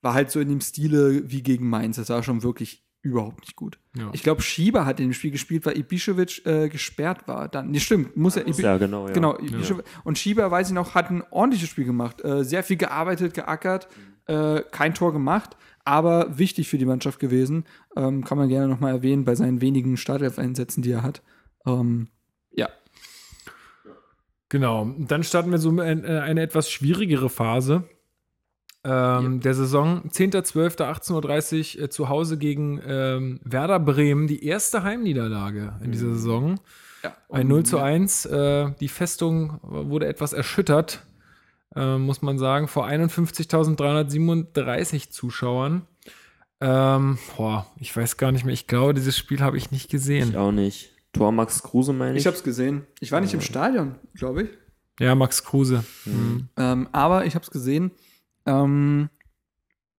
war 0.02 0.14
halt 0.14 0.32
so 0.32 0.40
in 0.40 0.50
dem 0.50 0.62
Stile 0.62 1.30
wie 1.32 1.42
gegen 1.44 1.70
Mainz. 1.70 1.98
Das 1.98 2.10
war 2.10 2.24
schon 2.24 2.44
wirklich 2.44 2.84
überhaupt 3.02 3.42
nicht 3.42 3.56
gut. 3.56 3.80
Ja. 3.96 4.10
Ich 4.14 4.22
glaube, 4.24 4.42
Schieber 4.42 4.86
hat 4.86 5.00
in 5.00 5.08
dem 5.08 5.14
Spiel 5.14 5.32
gespielt, 5.32 5.66
weil 5.66 5.76
Ibišević 5.78 6.46
äh, 6.46 6.68
gesperrt 6.70 7.28
war. 7.28 7.48
Dann, 7.48 7.72
nee, 7.72 7.80
stimmt, 7.80 8.18
muss 8.18 8.36
er. 8.36 8.46
Ibi- 8.48 8.62
Ja, 8.64 8.78
genau. 8.78 9.08
Ja. 9.08 9.14
Genau, 9.14 9.36
Ibišević- 9.38 9.84
und 10.04 10.18
Schieber, 10.18 10.50
weiß 10.52 10.68
ich 10.70 10.74
noch, 10.74 10.94
hat 10.96 11.10
ein 11.10 11.24
ordentliches 11.32 11.70
Spiel 11.70 11.86
gemacht. 11.86 12.24
Äh, 12.26 12.44
sehr 12.44 12.64
viel 12.64 12.76
gearbeitet, 12.78 13.34
geackert, 13.34 13.88
äh, 14.26 14.62
kein 14.72 14.94
Tor 14.94 15.14
gemacht, 15.14 15.56
aber 15.86 16.38
wichtig 16.38 16.68
für 16.68 16.78
die 16.78 16.86
Mannschaft 16.86 17.20
gewesen. 17.20 17.64
Ähm, 17.96 18.26
kann 18.26 18.38
man 18.38 18.50
gerne 18.50 18.68
nochmal 18.68 18.94
erwähnen 18.96 19.24
bei 19.24 19.36
seinen 19.36 19.62
wenigen 19.62 19.96
Startelf-Einsätzen, 19.96 20.82
die 20.82 20.92
er 20.92 21.04
hat. 21.04 21.22
Ähm, 21.66 22.10
ja, 22.52 22.68
Genau. 24.50 24.94
Dann 24.98 25.24
starten 25.24 25.52
wir 25.52 25.58
so 25.58 25.70
in 25.70 26.04
äh, 26.04 26.20
eine 26.20 26.42
etwas 26.42 26.70
schwierigere 26.72 27.30
Phase 27.30 27.84
ähm, 28.84 29.42
der 29.42 29.54
Saison. 29.54 30.04
10.12.18.30 30.10 31.78
Uhr 31.78 31.84
äh, 31.84 31.90
zu 31.90 32.10
Hause 32.10 32.38
gegen 32.38 32.82
ähm, 32.86 33.40
Werder 33.44 33.80
Bremen. 33.80 34.28
Die 34.28 34.46
erste 34.46 34.84
Heimniederlage 34.84 35.74
in 35.84 35.92
dieser 35.92 36.14
Saison. 36.14 36.60
ja. 37.04 37.16
Ein 37.30 37.48
0 37.48 37.66
zu 37.66 37.80
1. 37.80 38.26
Äh, 38.26 38.72
die 38.80 38.88
Festung 38.88 39.60
wurde 39.62 40.08
etwas 40.08 40.34
erschüttert, 40.34 41.06
äh, 41.76 41.98
muss 41.98 42.22
man 42.22 42.38
sagen, 42.38 42.68
vor 42.68 42.86
51.337 42.88 45.10
Zuschauern. 45.10 45.88
Ähm, 46.60 47.18
boah, 47.36 47.68
ich 47.80 47.96
weiß 47.96 48.18
gar 48.18 48.32
nicht 48.32 48.46
mehr. 48.46 48.54
Ich 48.54 48.68
glaube, 48.68 48.94
dieses 48.94 49.18
Spiel 49.18 49.42
habe 49.42 49.58
ich 49.58 49.72
nicht 49.72 49.90
gesehen. 49.92 50.30
Ich 50.30 50.38
auch 50.38 50.52
nicht. 50.52 50.92
Tor 51.14 51.32
Max 51.32 51.64
Kruse, 51.64 51.94
meine 51.94 52.14
ich. 52.14 52.20
Ich 52.22 52.28
habe 52.28 52.36
es 52.36 52.44
gesehen. 52.44 52.86
Ich 53.00 53.12
war 53.12 53.22
nicht 53.22 53.34
im 53.34 53.42
Stadion, 53.42 53.96
glaube 54.16 54.44
ich. 54.44 54.50
Ja, 55.00 55.16
Max 55.16 55.44
Kruse. 55.44 55.84
Mhm. 56.06 56.50
Ähm, 56.58 56.88
aber 56.92 57.26
ich 57.26 57.36
habe 57.36 57.44
es 57.44 57.52
gesehen. 57.52 57.92
Ähm, 58.48 59.10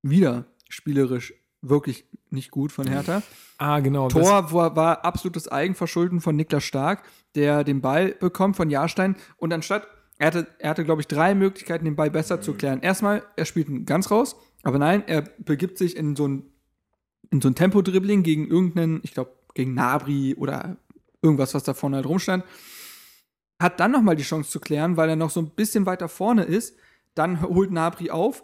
wieder 0.03 0.47
spielerisch 0.69 1.35
wirklich 1.61 2.05
nicht 2.31 2.51
gut 2.51 2.73
von 2.73 2.87
Hertha. 2.87 3.23
Ah, 3.59 3.81
genau. 3.81 4.09
Tor 4.09 4.53
war, 4.53 4.77
war 4.77 5.05
absolutes 5.05 5.49
Eigenverschulden 5.49 6.21
von 6.21 6.37
Niklas 6.37 6.65
Stark, 6.65 7.03
der 7.35 7.65
den 7.65 7.81
Ball 7.81 8.13
bekommt 8.13 8.57
von 8.57 8.71
Jahrstein 8.71 9.17
und 9.37 9.53
anstatt, 9.53 9.87
er 10.19 10.29
hatte, 10.29 10.47
er 10.59 10.71
hatte 10.71 10.85
glaube 10.85 11.01
ich, 11.01 11.09
drei 11.09 11.35
Möglichkeiten, 11.35 11.85
den 11.85 11.97
Ball 11.97 12.11
besser 12.11 12.41
zu 12.41 12.55
klären. 12.55 12.81
Erstmal, 12.81 13.23
er 13.37 13.45
spielt 13.45 13.69
ihn 13.69 13.87
ganz 13.87 14.11
raus, 14.11 14.37
aber 14.63 14.79
nein, 14.79 15.05
er 15.07 15.23
begibt 15.39 15.79
sich 15.79 15.97
in 15.97 16.17
so 16.17 16.27
ein, 16.27 16.45
in 17.31 17.41
so 17.41 17.49
ein 17.49 17.55
Tempo-Dribbling 17.55 18.23
gegen 18.23 18.49
irgendeinen, 18.49 19.01
ich 19.03 19.13
glaube, 19.13 19.33
gegen 19.55 19.75
Nabri 19.75 20.35
oder 20.37 20.77
irgendwas, 21.23 21.55
was 21.55 21.65
da 21.65 21.75
vorne 21.75 21.97
halt 21.97 22.07
rumstand. 22.07 22.45
Hat 23.61 23.81
dann 23.81 23.91
nochmal 23.91 24.15
die 24.15 24.23
Chance 24.23 24.51
zu 24.51 24.61
klären, 24.61 24.97
weil 24.97 25.09
er 25.09 25.17
noch 25.17 25.31
so 25.31 25.41
ein 25.41 25.51
bisschen 25.51 25.85
weiter 25.85 26.09
vorne 26.09 26.45
ist. 26.45 26.77
Dann 27.15 27.43
holt 27.43 27.71
Nabri 27.71 28.11
auf, 28.11 28.43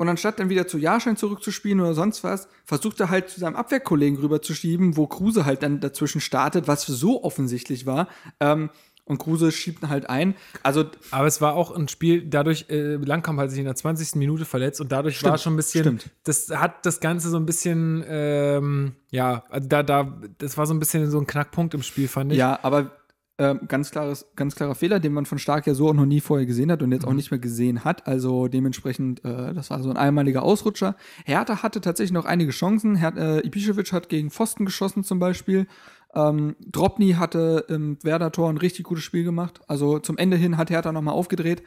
und 0.00 0.08
anstatt 0.08 0.40
dann 0.40 0.48
wieder 0.48 0.66
zu 0.66 0.78
Jahrschein 0.78 1.18
zurückzuspielen 1.18 1.78
oder 1.78 1.92
sonst 1.92 2.24
was, 2.24 2.48
versucht 2.64 2.98
er 3.00 3.10
halt 3.10 3.28
zu 3.28 3.38
seinem 3.38 3.54
Abwehrkollegen 3.54 4.18
rüberzuschieben, 4.18 4.96
wo 4.96 5.06
Kruse 5.06 5.44
halt 5.44 5.62
dann 5.62 5.78
dazwischen 5.78 6.22
startet, 6.22 6.66
was 6.66 6.86
so 6.86 7.22
offensichtlich 7.22 7.84
war. 7.84 8.08
Ähm, 8.40 8.70
und 9.04 9.18
Kruse 9.18 9.52
schiebt 9.52 9.82
ihn 9.82 9.90
halt 9.90 10.08
ein. 10.08 10.36
Also, 10.62 10.86
Aber 11.10 11.26
es 11.26 11.42
war 11.42 11.54
auch 11.54 11.70
ein 11.72 11.88
Spiel, 11.88 12.24
dadurch, 12.24 12.66
äh, 12.70 12.94
Langkamp 12.94 13.38
hat 13.38 13.50
sich 13.50 13.58
in 13.58 13.66
der 13.66 13.74
20. 13.74 14.14
Minute 14.14 14.46
verletzt 14.46 14.80
und 14.80 14.90
dadurch 14.90 15.22
war 15.22 15.32
Stimmt, 15.32 15.40
schon 15.42 15.52
ein 15.52 15.56
bisschen, 15.56 15.82
stimmt. 15.82 16.10
das 16.24 16.48
hat 16.48 16.86
das 16.86 17.00
Ganze 17.00 17.28
so 17.28 17.36
ein 17.36 17.44
bisschen, 17.44 18.02
ähm, 18.08 18.92
ja, 19.10 19.44
also 19.50 19.68
da, 19.68 19.82
da, 19.82 20.18
das 20.38 20.56
war 20.56 20.64
so 20.66 20.72
ein 20.72 20.78
bisschen 20.78 21.10
so 21.10 21.18
ein 21.18 21.26
Knackpunkt 21.26 21.74
im 21.74 21.82
Spiel, 21.82 22.08
fand 22.08 22.32
ich. 22.32 22.38
ja, 22.38 22.58
aber 22.62 22.92
ähm, 23.40 23.60
ganz, 23.68 23.90
klares, 23.90 24.26
ganz 24.36 24.54
klarer 24.54 24.74
Fehler, 24.74 25.00
den 25.00 25.14
man 25.14 25.24
von 25.24 25.38
Stark 25.38 25.66
ja 25.66 25.72
so 25.72 25.88
auch 25.88 25.94
noch 25.94 26.04
nie 26.04 26.20
vorher 26.20 26.44
gesehen 26.44 26.70
hat 26.70 26.82
und 26.82 26.92
jetzt 26.92 27.06
auch 27.06 27.14
nicht 27.14 27.30
mehr 27.30 27.40
gesehen 27.40 27.84
hat. 27.84 28.06
Also 28.06 28.48
dementsprechend, 28.48 29.24
äh, 29.24 29.54
das 29.54 29.70
war 29.70 29.82
so 29.82 29.88
ein 29.88 29.96
einmaliger 29.96 30.42
Ausrutscher. 30.42 30.94
Hertha 31.24 31.62
hatte 31.62 31.80
tatsächlich 31.80 32.12
noch 32.12 32.26
einige 32.26 32.50
Chancen. 32.50 32.96
Her 32.96 33.14
äh, 33.16 33.48
Ibišević 33.48 33.92
hat 33.92 34.10
gegen 34.10 34.30
Pfosten 34.30 34.66
geschossen 34.66 35.04
zum 35.04 35.20
Beispiel. 35.20 35.66
Ähm, 36.14 36.54
Dropny 36.60 37.12
hatte 37.12 37.64
im 37.68 37.96
Werder-Tor 38.02 38.50
ein 38.50 38.58
richtig 38.58 38.84
gutes 38.84 39.04
Spiel 39.04 39.24
gemacht. 39.24 39.62
Also 39.68 40.00
zum 40.00 40.18
Ende 40.18 40.36
hin 40.36 40.58
hat 40.58 40.68
Hertha 40.68 40.92
nochmal 40.92 41.14
aufgedreht. 41.14 41.62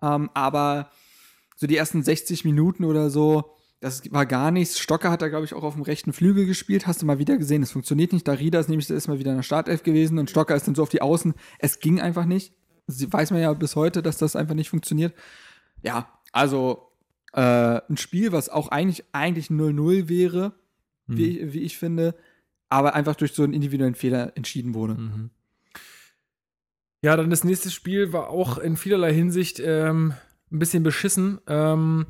Ähm, 0.00 0.30
aber 0.32 0.88
so 1.56 1.66
die 1.66 1.76
ersten 1.76 2.02
60 2.02 2.46
Minuten 2.46 2.84
oder 2.84 3.10
so, 3.10 3.52
das 3.80 4.10
war 4.12 4.26
gar 4.26 4.50
nichts. 4.50 4.78
Stocker 4.78 5.10
hat 5.10 5.22
da, 5.22 5.28
glaube 5.28 5.44
ich, 5.44 5.54
auch 5.54 5.62
auf 5.62 5.74
dem 5.74 5.82
rechten 5.82 6.12
Flügel 6.12 6.46
gespielt. 6.46 6.86
Hast 6.86 7.02
du 7.02 7.06
mal 7.06 7.18
wieder 7.18 7.36
gesehen, 7.36 7.60
das 7.60 7.70
funktioniert 7.70 8.12
nicht. 8.12 8.26
Darida 8.26 8.58
ist 8.58 8.68
nämlich 8.68 8.90
erstmal 8.90 9.18
wieder 9.18 9.30
in 9.30 9.36
der 9.36 9.44
Startelf 9.44 9.82
gewesen 9.82 10.18
und 10.18 10.30
Stocker 10.30 10.56
ist 10.56 10.66
dann 10.66 10.74
so 10.74 10.82
auf 10.82 10.88
die 10.88 11.02
Außen. 11.02 11.34
Es 11.58 11.78
ging 11.78 12.00
einfach 12.00 12.24
nicht. 12.24 12.52
Sie 12.86 13.12
weiß 13.12 13.30
man 13.30 13.40
ja 13.40 13.52
bis 13.52 13.76
heute, 13.76 14.02
dass 14.02 14.18
das 14.18 14.34
einfach 14.34 14.54
nicht 14.54 14.70
funktioniert. 14.70 15.14
Ja, 15.82 16.08
also 16.32 16.90
äh, 17.32 17.80
ein 17.88 17.96
Spiel, 17.96 18.32
was 18.32 18.48
auch 18.48 18.68
eigentlich, 18.68 19.04
eigentlich 19.12 19.46
0-0 19.46 20.08
wäre, 20.08 20.54
wie, 21.06 21.52
wie 21.52 21.60
ich 21.60 21.78
finde, 21.78 22.14
aber 22.68 22.94
einfach 22.94 23.14
durch 23.14 23.32
so 23.32 23.42
einen 23.42 23.54
individuellen 23.54 23.94
Fehler 23.94 24.32
entschieden 24.34 24.74
wurde. 24.74 24.94
Mhm. 24.94 25.30
Ja, 27.02 27.16
dann 27.16 27.30
das 27.30 27.44
nächste 27.44 27.70
Spiel 27.70 28.12
war 28.12 28.28
auch 28.28 28.58
in 28.58 28.76
vielerlei 28.76 29.14
Hinsicht 29.14 29.60
ähm, 29.60 30.14
ein 30.50 30.58
bisschen 30.58 30.82
beschissen. 30.82 31.40
Ähm, 31.46 32.06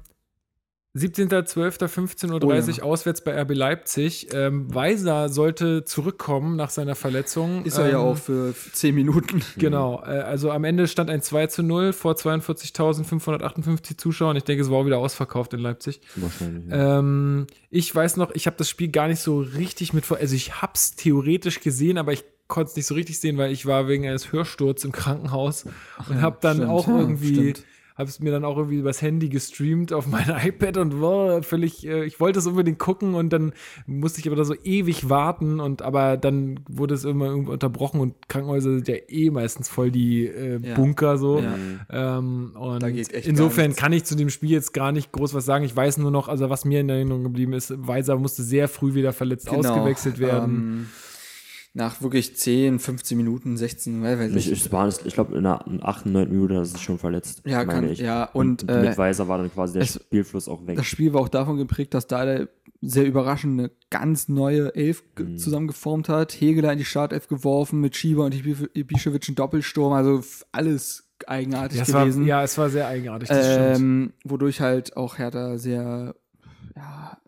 17.12.15.30 0.99 2.33
Uhr 2.33 2.43
Oh 2.45 2.53
ja. 2.53 2.83
auswärts 2.83 3.23
bei 3.23 3.41
RB 3.41 3.55
Leipzig. 3.55 4.29
Ähm, 4.33 4.73
Weiser 4.75 5.29
sollte 5.29 5.85
zurückkommen 5.85 6.57
nach 6.57 6.71
seiner 6.71 6.95
Verletzung. 6.95 7.65
Ist 7.65 7.79
er 7.79 7.89
ja 7.91 7.99
Ähm, 8.01 8.05
auch 8.05 8.17
für 8.17 8.55
10 8.73 8.95
Minuten. 8.95 9.43
Genau, 9.57 10.03
äh, 10.05 10.21
also 10.21 10.51
am 10.51 10.65
Ende 10.65 10.87
stand 10.89 11.11
ein 11.11 11.23
2 11.23 11.47
zu 11.49 11.63
0 11.63 11.93
vor 11.93 12.15
42.558 12.15 13.97
Zuschauern. 13.99 14.37
Ich 14.37 14.45
denke, 14.45 14.63
es 14.63 14.71
war 14.71 14.79
auch 14.79 14.87
wieder 14.87 14.99
ausverkauft 14.99 15.53
in 15.55 15.61
Leipzig. 15.61 16.01
Wahrscheinlich. 16.17 16.67
Ja. 16.71 16.99
Ähm, 16.99 17.47
ich 17.71 17.95
weiß 17.95 18.17
noch, 18.17 18.31
ich 18.35 18.47
habe 18.47 18.57
das 18.57 18.69
Spiel 18.69 18.89
gar 18.89 19.09
nicht 19.09 19.21
so 19.21 19.41
richtig 19.41 19.93
mit 19.93 20.07
vor. 20.07 20.19
Also 20.19 20.35
ich 20.35 20.61
habe 20.63 20.73
es 20.75 20.95
theoretisch 20.97 21.61
gesehen, 21.61 21.99
aber 21.99 22.13
ich 22.13 22.25
konnte 22.47 22.71
es 22.71 22.77
nicht 22.77 22.87
so 22.87 22.95
richtig 22.95 23.21
sehen, 23.21 23.37
weil 23.37 23.53
ich 23.53 23.67
war 23.67 23.89
wegen 23.89 24.07
eines 24.07 24.33
Hörsturz 24.33 24.85
im 24.85 24.93
Krankenhaus 24.93 25.67
und 26.09 26.23
habe 26.23 26.39
dann 26.41 26.57
stimmt. 26.57 26.71
auch 26.71 26.89
Ja, 26.89 26.99
irgendwie, 26.99 27.35
stimmt. 27.35 27.65
Habe 27.99 28.09
es 28.09 28.21
mir 28.21 28.31
dann 28.31 28.45
auch 28.45 28.57
irgendwie 28.57 28.79
übers 28.79 29.03
Handy 29.03 29.29
gestreamt 29.29 29.93
auf 29.93 30.07
mein 30.07 30.29
iPad 30.45 30.77
und 30.77 31.01
war 31.03 31.43
völlig, 31.43 31.87
äh, 31.87 32.05
ich 32.05 32.21
wollte 32.21 32.39
es 32.39 32.47
unbedingt 32.47 32.79
gucken 32.79 33.15
und 33.15 33.33
dann 33.33 33.53
musste 33.87 34.21
ich 34.21 34.27
aber 34.29 34.37
da 34.37 34.45
so 34.45 34.55
ewig 34.63 35.11
warten 35.11 35.59
und 35.59 35.83
aber 35.83 36.17
dann 36.17 36.61
wurde 36.69 36.95
es 36.95 37.05
immer 37.05 37.27
irgendwie 37.27 37.51
unterbrochen 37.51 38.01
und 38.01 38.15
Krankenhäuser 38.29 38.75
sind 38.77 38.87
ja 38.89 38.95
eh 39.09 39.31
meistens 39.31 39.69
voll 39.69 39.91
die 39.91 40.27
äh, 40.27 40.61
Ja. 40.63 40.75
Bunker 40.77 41.19
so. 41.19 41.41
Ja. 41.41 42.19
Ähm, 42.19 42.53
und 42.55 42.83
insofern 42.85 43.75
kann 43.75 43.93
ich 43.93 44.05
zu 44.05 44.15
dem 44.15 44.31
Spiel 44.31 44.51
jetzt 44.51 44.73
gar 44.73 44.93
nicht 44.93 45.11
groß 45.13 45.35
was 45.35 45.45
sagen. 45.45 45.65
Ich 45.65 45.75
weiß 45.75 45.99
nur 45.99 46.11
noch, 46.13 46.29
also 46.29 46.49
was 46.51 46.65
mir 46.65 46.81
in 46.81 46.89
Erinnerung 46.89 47.25
geblieben 47.25 47.53
ist, 47.53 47.75
Weiser 47.77 48.17
musste 48.17 48.43
sehr 48.45 48.69
früh 48.69 48.95
wieder 48.95 49.13
verletzt 49.13 49.49
Genau, 49.51 49.59
ausgewechselt 49.59 50.19
werden. 50.21 50.55
Ähm, 50.55 50.87
nach 51.75 52.01
wirklich 52.03 52.35
10, 52.37 52.79
15 52.79 53.17
Minuten, 53.17 53.57
16, 53.57 54.03
weiß 54.03 54.19
weiß 54.19 54.31
Ich, 54.35 54.51
ich. 54.51 54.65
ich, 54.67 54.73
war, 54.73 54.89
ich 54.89 55.15
glaube, 55.15 55.37
in 55.37 55.45
der 55.45 55.65
8., 55.83 56.07
9. 56.07 56.29
Minute 56.29 56.55
hat 56.55 56.63
er 56.63 56.65
sich 56.67 56.81
schon 56.83 56.99
verletzt. 56.99 57.43
Ja, 57.45 57.59
meine 57.65 57.73
kann- 57.73 57.89
ich. 57.91 57.99
ja, 58.01 58.25
und, 58.25 58.63
mit 58.67 58.71
äh, 58.71 58.99
Weiser 58.99 59.29
war 59.29 59.39
dann 59.39 59.53
quasi 59.53 59.75
der 59.75 59.83
es- 59.83 59.95
Spielfluss 59.95 60.49
auch 60.49 60.67
weg. 60.67 60.77
Das 60.77 60.87
Spiel 60.87 61.13
war 61.13 61.21
auch 61.21 61.29
davon 61.29 61.57
geprägt, 61.57 61.95
dass 61.95 62.07
Dada 62.07 62.47
sehr 62.81 63.07
überraschend 63.07 63.59
eine 63.61 63.71
ganz 63.91 64.29
neue 64.29 64.75
Elf 64.75 65.03
Mhm. 65.19 65.37
zusammengeformt 65.39 66.09
hat. 66.09 66.33
Hegel 66.41 66.65
in 66.65 66.79
die 66.79 66.85
Startelf 66.85 67.29
geworfen, 67.29 67.81
mit 67.81 67.97
Schieber 67.97 68.25
und 68.25 68.35
Ibišević 68.35 69.29
einen 69.29 69.35
Doppelsturm, 69.37 69.93
also 69.93 70.23
alles 70.53 71.05
eigenartig 71.27 71.79
Ja, 71.79 71.83
es 71.83 71.93
war, 71.93 72.03
gewesen. 72.05 72.25
ja, 72.27 72.43
es 72.45 72.57
war 72.57 72.71
sehr 72.71 72.87
eigenartig. 72.87 73.29
Das 73.29 73.45
stimmt. 73.53 73.77
ähm, 73.79 74.13
wodurch 74.25 74.61
halt 74.61 74.97
auch 74.97 75.19
Hertha 75.19 75.59
sehr 75.59 76.15
ja, 76.77 77.19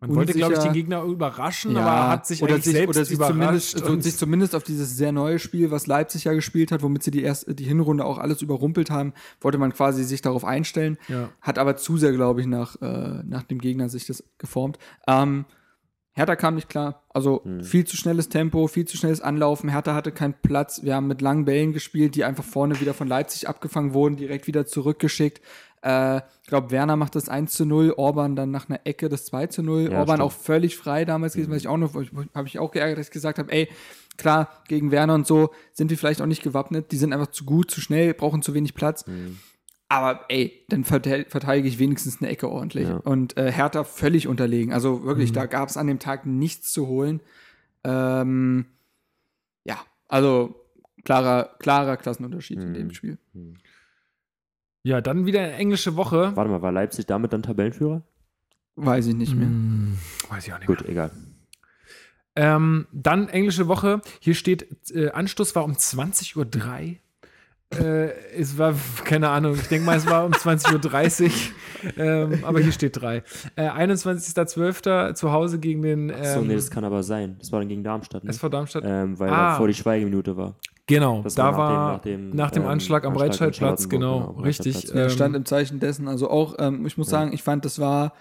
Man 0.00 0.14
wollte, 0.14 0.32
glaube 0.32 0.54
ich, 0.54 0.58
unsicher- 0.58 0.72
den 0.72 0.72
Gegner 0.72 1.02
überraschen, 1.02 1.72
ja, 1.72 1.80
aber 1.84 2.08
hat 2.10 2.26
sich 2.26 2.42
oder 2.42 2.54
eigentlich 2.54 2.64
sich, 2.64 2.72
selbst 2.72 2.96
oder 2.96 3.04
sich 3.04 3.14
überrascht. 3.16 3.32
zumindest, 3.34 3.74
also 3.82 3.92
und- 3.92 4.02
sich 4.02 4.16
zumindest 4.16 4.54
auf 4.54 4.62
dieses 4.62 4.96
sehr 4.96 5.12
neue 5.12 5.38
Spiel, 5.38 5.70
was 5.70 5.86
Leipzig 5.86 6.24
ja 6.24 6.32
gespielt 6.32 6.72
hat, 6.72 6.82
womit 6.82 7.02
sie 7.02 7.10
die 7.10 7.22
erste, 7.22 7.54
die 7.54 7.64
Hinrunde 7.64 8.04
auch 8.06 8.16
alles 8.18 8.40
überrumpelt 8.40 8.90
haben, 8.90 9.12
wollte 9.42 9.58
man 9.58 9.72
quasi 9.74 10.02
sich 10.04 10.22
darauf 10.22 10.44
einstellen. 10.44 10.96
Ja. 11.08 11.28
Hat 11.42 11.58
aber 11.58 11.76
zu 11.76 11.98
sehr, 11.98 12.12
glaube 12.12 12.40
ich, 12.40 12.46
nach, 12.46 12.80
äh, 12.80 13.22
nach 13.24 13.42
dem 13.42 13.58
Gegner 13.58 13.90
sich 13.90 14.06
das 14.06 14.24
geformt. 14.38 14.78
Ähm, 15.06 15.44
Hertha 16.12 16.34
kam 16.34 16.56
nicht 16.56 16.68
klar. 16.68 17.04
Also 17.10 17.44
viel 17.62 17.84
zu 17.84 17.96
schnelles 17.96 18.28
Tempo, 18.28 18.66
viel 18.66 18.84
zu 18.84 18.96
schnelles 18.96 19.20
Anlaufen. 19.20 19.68
Hertha 19.70 19.94
hatte 19.94 20.10
keinen 20.12 20.34
Platz. 20.42 20.82
Wir 20.82 20.94
haben 20.96 21.06
mit 21.06 21.20
langen 21.22 21.44
Bällen 21.44 21.72
gespielt, 21.72 22.16
die 22.16 22.24
einfach 22.24 22.42
vorne 22.44 22.80
wieder 22.80 22.94
von 22.94 23.06
Leipzig 23.06 23.48
abgefangen 23.48 23.94
wurden, 23.94 24.16
direkt 24.16 24.46
wieder 24.48 24.66
zurückgeschickt. 24.66 25.40
Äh, 25.82 26.18
ich 26.42 26.48
glaube, 26.48 26.70
Werner 26.70 26.96
macht 26.96 27.14
das 27.14 27.28
1 27.28 27.52
zu 27.52 27.64
0, 27.64 27.94
Orban 27.96 28.36
dann 28.36 28.50
nach 28.50 28.68
einer 28.68 28.80
Ecke 28.84 29.08
das 29.08 29.24
2 29.26 29.46
zu 29.46 29.62
0. 29.62 29.82
Ja, 29.90 29.98
Orban 30.00 30.16
stimmt. 30.16 30.20
auch 30.20 30.32
völlig 30.32 30.76
frei 30.76 31.04
damals 31.04 31.32
gewesen, 31.34 31.50
was 31.50 31.58
ich 31.58 31.68
auch 31.68 31.76
noch, 31.78 31.94
habe 31.94 32.46
ich 32.48 32.58
auch 32.58 32.70
geärgert, 32.70 32.98
dass 32.98 33.06
ich 33.06 33.12
gesagt 33.12 33.38
habe, 33.38 33.50
ey, 33.52 33.68
klar, 34.18 34.50
gegen 34.68 34.90
Werner 34.90 35.14
und 35.14 35.26
so 35.26 35.50
sind 35.72 35.90
wir 35.90 35.96
vielleicht 35.96 36.20
auch 36.20 36.26
nicht 36.26 36.42
gewappnet. 36.42 36.92
Die 36.92 36.96
sind 36.98 37.12
einfach 37.14 37.28
zu 37.30 37.44
gut, 37.44 37.70
zu 37.70 37.80
schnell, 37.80 38.12
brauchen 38.14 38.42
zu 38.42 38.52
wenig 38.54 38.74
Platz. 38.74 39.04
Aber 39.88 40.26
ey, 40.28 40.64
dann 40.68 40.84
verte- 40.84 41.28
verteidige 41.28 41.66
ich 41.68 41.78
wenigstens 41.78 42.20
eine 42.20 42.30
Ecke 42.30 42.48
ordentlich. 42.50 42.86
Ja. 42.88 42.96
Und 42.98 43.36
äh, 43.38 43.50
Hertha 43.50 43.82
völlig 43.84 44.28
unterlegen. 44.28 44.72
Also 44.72 45.02
wirklich, 45.04 45.32
da 45.32 45.46
gab 45.46 45.68
es 45.68 45.76
an 45.76 45.86
dem 45.86 45.98
Tag 45.98 46.26
nichts 46.26 46.70
zu 46.72 46.86
holen. 46.86 47.20
Ähm, 47.82 48.66
ja, 49.64 49.78
also 50.06 50.54
klarer, 51.04 51.56
klarer 51.58 51.96
Klassenunterschied 51.96 52.60
in 52.60 52.74
dem 52.74 52.92
Spiel. 52.92 53.18
Ja, 54.82 55.00
dann 55.00 55.26
wieder 55.26 55.40
eine 55.40 55.54
englische 55.54 55.96
Woche. 55.96 56.32
Warte 56.34 56.50
mal, 56.50 56.62
war 56.62 56.72
Leipzig 56.72 57.06
damit 57.06 57.32
dann 57.32 57.42
Tabellenführer? 57.42 58.02
Weiß 58.76 59.06
ich 59.06 59.14
nicht 59.14 59.34
mehr. 59.34 59.46
Hm, 59.48 59.98
weiß 60.28 60.46
ich 60.46 60.52
auch 60.54 60.58
nicht. 60.58 60.66
Gut, 60.66 60.82
egal. 60.88 61.10
Ähm, 62.36 62.86
dann 62.92 63.28
englische 63.28 63.68
Woche. 63.68 64.00
Hier 64.20 64.34
steht, 64.34 64.90
äh, 64.94 65.10
Anstoß 65.10 65.54
war 65.56 65.64
um 65.64 65.72
20.03 65.72 66.36
Uhr. 66.36 66.96
Äh, 67.78 68.10
es 68.36 68.56
war, 68.58 68.74
keine 69.04 69.28
Ahnung, 69.28 69.54
ich 69.54 69.68
denke 69.68 69.84
mal, 69.86 69.96
es 69.96 70.06
war 70.06 70.24
um 70.24 70.32
20.30 70.32 71.24
Uhr. 71.24 71.98
ähm, 71.98 72.44
aber 72.44 72.60
hier 72.60 72.72
steht 72.72 73.00
3. 73.00 73.22
Äh, 73.56 73.68
21.12. 73.68 75.14
zu 75.14 75.32
Hause 75.32 75.58
gegen 75.60 75.82
den 75.82 76.10
ähm, 76.10 76.24
so, 76.24 76.40
nee, 76.40 76.54
das 76.54 76.70
kann 76.70 76.84
aber 76.84 77.02
sein. 77.02 77.36
Das 77.38 77.52
war 77.52 77.60
dann 77.60 77.68
gegen 77.68 77.84
Darmstadt. 77.84 78.24
Ne? 78.24 78.30
SV 78.30 78.48
Darmstadt. 78.48 78.82
Ähm, 78.86 79.18
weil 79.18 79.30
Ah. 79.30 79.52
davor 79.52 79.68
die 79.68 79.74
Schweigeminute 79.74 80.36
war. 80.36 80.56
Genau, 80.90 81.22
Das 81.22 81.34
da 81.34 81.56
war 81.56 81.92
nach 81.94 82.00
dem- 82.02 82.30
nach 82.30 82.30
dem, 82.30 82.36
nach 82.36 82.50
dem 82.50 82.62
ähm, 82.64 82.68
Anschlag 82.68 83.04
am 83.04 83.14
Breitscheidplatz, 83.14 83.88
genau, 83.88 84.26
genau, 84.28 84.40
richtig. 84.42 84.84
Ja, 84.92 85.04
ähm, 85.04 85.10
stand 85.10 85.34
im 85.36 85.44
Zeichen 85.46 85.80
dessen. 85.80 86.06
Also 86.08 86.28
auch, 86.30 86.56
ähm, 86.58 86.84
ich 86.86 86.98
muss 86.98 87.06
Ja. 87.08 87.18
sagen, 87.20 87.32
ich 87.32 87.42
fand, 87.42 87.64
das 87.64 87.78
war 87.78 88.12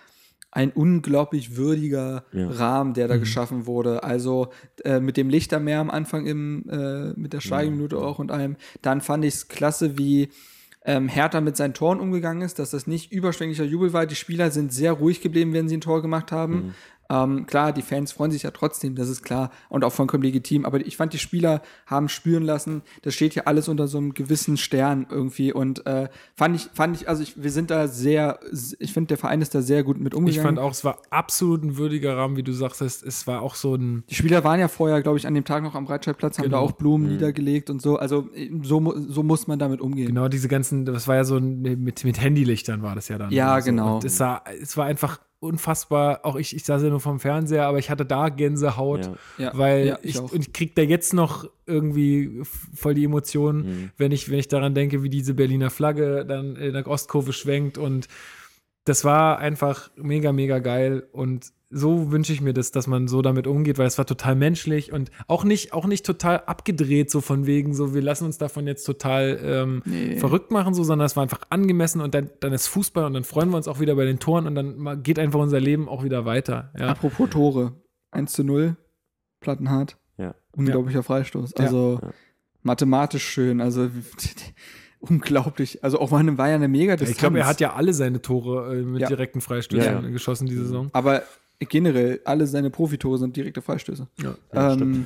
ein 0.52 0.72
unglaublich 0.72 1.58
würdiger 1.58 2.24
Ja. 2.32 2.48
Rahmen, 2.50 2.94
der 2.96 3.08
da 3.08 3.16
Mhm. 3.16 3.20
geschaffen 3.20 3.66
wurde. 3.68 4.04
Also 4.04 4.48
äh, 4.84 5.00
mit 5.00 5.16
dem 5.18 5.30
Lichtermeer 5.30 5.80
am 5.80 5.92
Anfang 5.92 6.26
im, 6.26 6.64
äh, 6.70 7.14
mit 7.20 7.34
der 7.34 7.40
Schweigeminute 7.42 7.98
auch 8.00 8.18
und 8.18 8.32
allem. 8.32 8.56
Dann 8.82 9.02
fand 9.02 9.26
ich 9.26 9.36
es 9.36 9.48
klasse, 9.48 9.98
wie 10.00 10.30
ähm, 10.86 11.08
Hertha 11.10 11.40
mit 11.42 11.56
seinen 11.58 11.74
Toren 11.76 12.00
umgegangen 12.00 12.42
ist, 12.42 12.58
dass 12.58 12.72
das 12.72 12.88
nicht 12.88 13.12
überschwänglicher 13.12 13.66
Jubel 13.66 13.92
war. 13.94 14.06
Die 14.08 14.16
Spieler 14.16 14.50
sind 14.50 14.74
sehr 14.74 14.94
ruhig 14.94 15.22
geblieben, 15.22 15.54
wenn 15.54 15.68
sie 15.70 15.78
ein 15.78 15.82
Tor 15.82 16.02
gemacht 16.02 16.32
haben. 16.32 16.54
Mhm. 16.54 16.74
Ähm, 17.12 17.48
klar, 17.48 17.74
die 17.74 17.82
Fans 17.82 18.12
freuen 18.12 18.30
sich 18.32 18.44
ja 18.44 18.52
trotzdem, 18.52 18.94
das 18.96 19.10
ist 19.10 19.24
klar 19.24 19.50
und 19.70 19.84
auch 19.84 19.92
vollkommen 19.92 20.22
legitim. 20.24 20.66
Aber 20.66 20.80
ich 20.80 20.96
fand, 20.96 21.12
die 21.14 21.18
Spieler 21.18 21.62
haben 21.88 22.08
spüren 22.08 22.44
lassen, 22.44 22.84
das 23.02 23.16
steht 23.16 23.34
ja 23.34 23.44
alles 23.46 23.68
unter 23.68 23.88
so 23.88 23.98
einem 23.98 24.14
gewissen 24.14 24.58
Stern 24.58 25.08
irgendwie. 25.10 25.52
Und 25.52 25.86
äh, 25.88 26.10
fand 26.36 26.56
ich, 26.56 26.70
fand 26.74 26.96
ich, 26.96 27.10
also 27.10 27.24
ich, 27.24 27.42
wir 27.42 27.50
sind 27.52 27.72
da 27.72 27.88
sehr, 27.88 28.40
ich 28.80 28.94
finde, 28.94 29.08
der 29.08 29.18
Verein 29.18 29.42
ist 29.42 29.56
da 29.56 29.62
sehr 29.64 29.84
gut 29.84 30.00
mit 30.00 30.14
ich 30.14 30.18
umgegangen. 30.20 30.46
fand 30.46 30.60
auch, 30.60 30.72
es 30.72 30.84
war 30.86 31.00
absolut 31.10 31.64
ein 31.64 31.78
würdiger 31.78 32.16
Rahmen, 32.16 32.36
wie 32.38 32.44
du 32.44 32.52
sagst. 32.54 32.82
Es 32.82 33.26
war 33.28 33.42
auch 33.42 33.56
so 33.56 33.74
ein. 33.76 34.04
die 34.10 34.16
Spieler 34.16 34.44
waren 34.44 34.60
ja 34.60 34.68
vorher, 34.68 35.02
glaube 35.02 35.18
ich, 35.18 35.26
an 35.26 35.34
dem 35.34 35.46
Tag 35.46 35.64
noch 35.64 35.74
am 35.76 35.86
Breitscheidplatz, 35.86 36.38
haben 36.38 36.46
Genau. 36.46 36.58
da 36.58 36.64
auch 36.64 36.74
Blumen 36.74 37.08
niedergelegt 37.14 37.70
und 37.70 37.82
so. 37.82 37.98
Also 37.98 38.30
so, 38.62 38.94
so 39.08 39.24
muss 39.24 39.48
man 39.48 39.58
damit 39.58 39.82
umgehen. 39.82 40.08
Genau, 40.08 40.28
diese 40.28 40.48
ganzen, 40.48 40.86
das 40.86 41.08
war 41.08 41.16
ja 41.16 41.24
so 41.24 41.38
ein, 41.38 41.62
mit, 41.62 42.04
mit 42.04 42.22
Handylichtern 42.22 42.84
war 42.84 42.94
das 42.96 43.08
ja 43.08 43.18
dann. 43.18 43.32
Ja, 43.32 43.56
Und 43.56 43.62
so. 43.62 43.66
genau. 43.66 43.96
Und 43.96 44.04
es, 44.06 44.18
sah, 44.18 44.44
es 44.62 44.78
war 44.78 44.86
einfach 44.86 45.20
unfassbar, 45.40 46.26
auch 46.26 46.36
ich, 46.36 46.56
ich 46.56 46.64
saß 46.66 46.84
ja 46.84 46.90
nur 46.90 47.00
vom 47.00 47.20
Fernseher, 47.20 47.66
aber 47.68 47.80
ich 47.80 47.90
hatte 47.90 48.06
da 48.06 48.30
Gänsehaut, 48.30 49.06
Ja. 49.06 49.46
Ja, 49.46 49.52
weil 49.58 49.88
ja, 49.88 50.00
ich, 50.02 50.20
auch. 50.20 50.32
und 50.32 50.40
ich 50.42 50.54
krieg 50.54 50.76
da 50.76 50.82
jetzt 50.82 51.14
noch 51.14 51.50
irgendwie 51.66 52.42
voll 52.74 52.94
die 52.94 53.06
Emotionen, 53.06 53.60
Mhm. 53.66 53.92
wenn 53.98 54.12
ich, 54.12 54.30
wenn 54.30 54.40
ich 54.40 54.48
daran 54.48 54.74
denke, 54.76 55.02
wie 55.04 55.10
diese 55.10 55.34
Berliner 55.34 55.70
Flagge 55.70 56.26
dann 56.26 56.56
in 56.56 56.74
der 56.74 56.88
Ostkurve 56.88 57.34
schwenkt 57.34 57.78
und 57.78 58.08
das 58.86 59.06
war 59.06 59.40
einfach 59.40 59.92
mega, 59.96 60.32
mega 60.32 60.60
geil 60.60 61.08
und 61.12 61.52
so 61.72 62.12
wünsche 62.12 62.34
ich 62.34 62.42
mir 62.42 62.54
das, 62.54 62.72
dass 62.72 62.88
man 62.88 63.08
so 63.08 63.22
damit 63.22 63.46
umgeht, 63.46 63.78
weil 63.78 63.86
es 63.86 63.98
war 64.00 64.06
total 64.08 64.36
menschlich 64.36 64.92
und 64.92 65.12
auch 65.28 65.44
nicht, 65.44 65.72
auch 65.72 65.86
nicht 65.86 66.04
total 66.06 66.40
abgedreht, 66.48 67.12
so 67.12 67.22
von 67.22 67.46
wegen, 67.46 67.76
so 67.76 67.94
wir 67.94 68.02
lassen 68.02 68.26
uns 68.26 68.40
davon 68.40 68.66
jetzt 68.66 68.86
total 68.86 69.40
ähm, 69.44 69.82
Nee. 69.86 70.16
verrückt 70.18 70.50
machen, 70.50 70.74
so, 70.74 70.84
sondern 70.84 71.06
es 71.06 71.16
war 71.16 71.22
einfach 71.24 71.42
angemessen 71.52 72.02
und 72.02 72.16
dann, 72.16 72.32
dann 72.40 72.54
ist 72.54 72.68
Fußball 72.68 73.06
und 73.06 73.14
dann 73.14 73.24
freuen 73.24 73.50
wir 73.52 73.58
uns 73.58 73.68
auch 73.68 73.80
wieder 73.80 73.94
bei 73.96 74.06
den 74.06 74.18
Toren 74.20 74.48
und 74.48 74.56
dann 74.56 75.04
geht 75.04 75.20
einfach 75.20 75.40
unser 75.40 75.60
Leben 75.60 75.88
auch 75.88 76.04
wieder 76.04 76.26
weiter. 76.26 76.72
Ja. 76.78 76.88
Apropos 76.88 77.30
Tore. 77.30 77.74
1 78.12 78.32
zu 78.34 78.44
0, 78.44 78.76
Plattenhart. 79.40 79.98
Ja. 80.18 80.34
Unglaublicher 80.54 81.04
Freistoß. 81.04 81.54
Ja. 81.58 81.66
Also 81.66 82.00
Ja. 82.02 82.10
mathematisch 82.64 83.24
schön. 83.28 83.62
Also 83.62 83.90
unglaublich. 85.00 85.84
Also 85.84 86.00
auch 86.00 86.12
war, 86.12 86.20
eine, 86.20 86.38
war 86.38 86.50
ja 86.50 86.56
eine 86.56 86.68
mega 86.68 86.96
Ich 86.96 87.18
glaube, 87.18 87.40
er 87.40 87.46
hat 87.48 87.62
ja 87.62 87.74
alle 87.74 87.94
seine 87.94 88.22
Tore 88.22 88.76
äh, 88.76 88.82
mit 88.82 89.02
Ja. 89.02 89.08
direkten 89.08 89.42
Freistößen 89.42 89.94
Ja, 89.94 90.02
ja. 90.02 90.10
geschossen 90.10 90.48
diese 90.48 90.64
Saison. 90.64 90.90
Aber 90.94 91.22
generell, 91.60 92.22
alle 92.26 92.48
seine 92.48 92.70
Profitore 92.70 93.18
sind 93.18 93.36
direkte 93.36 93.62
Freistöße. 93.62 94.08
Ja. 94.22 94.36
Ja, 94.54 94.74
ähm, 94.74 95.06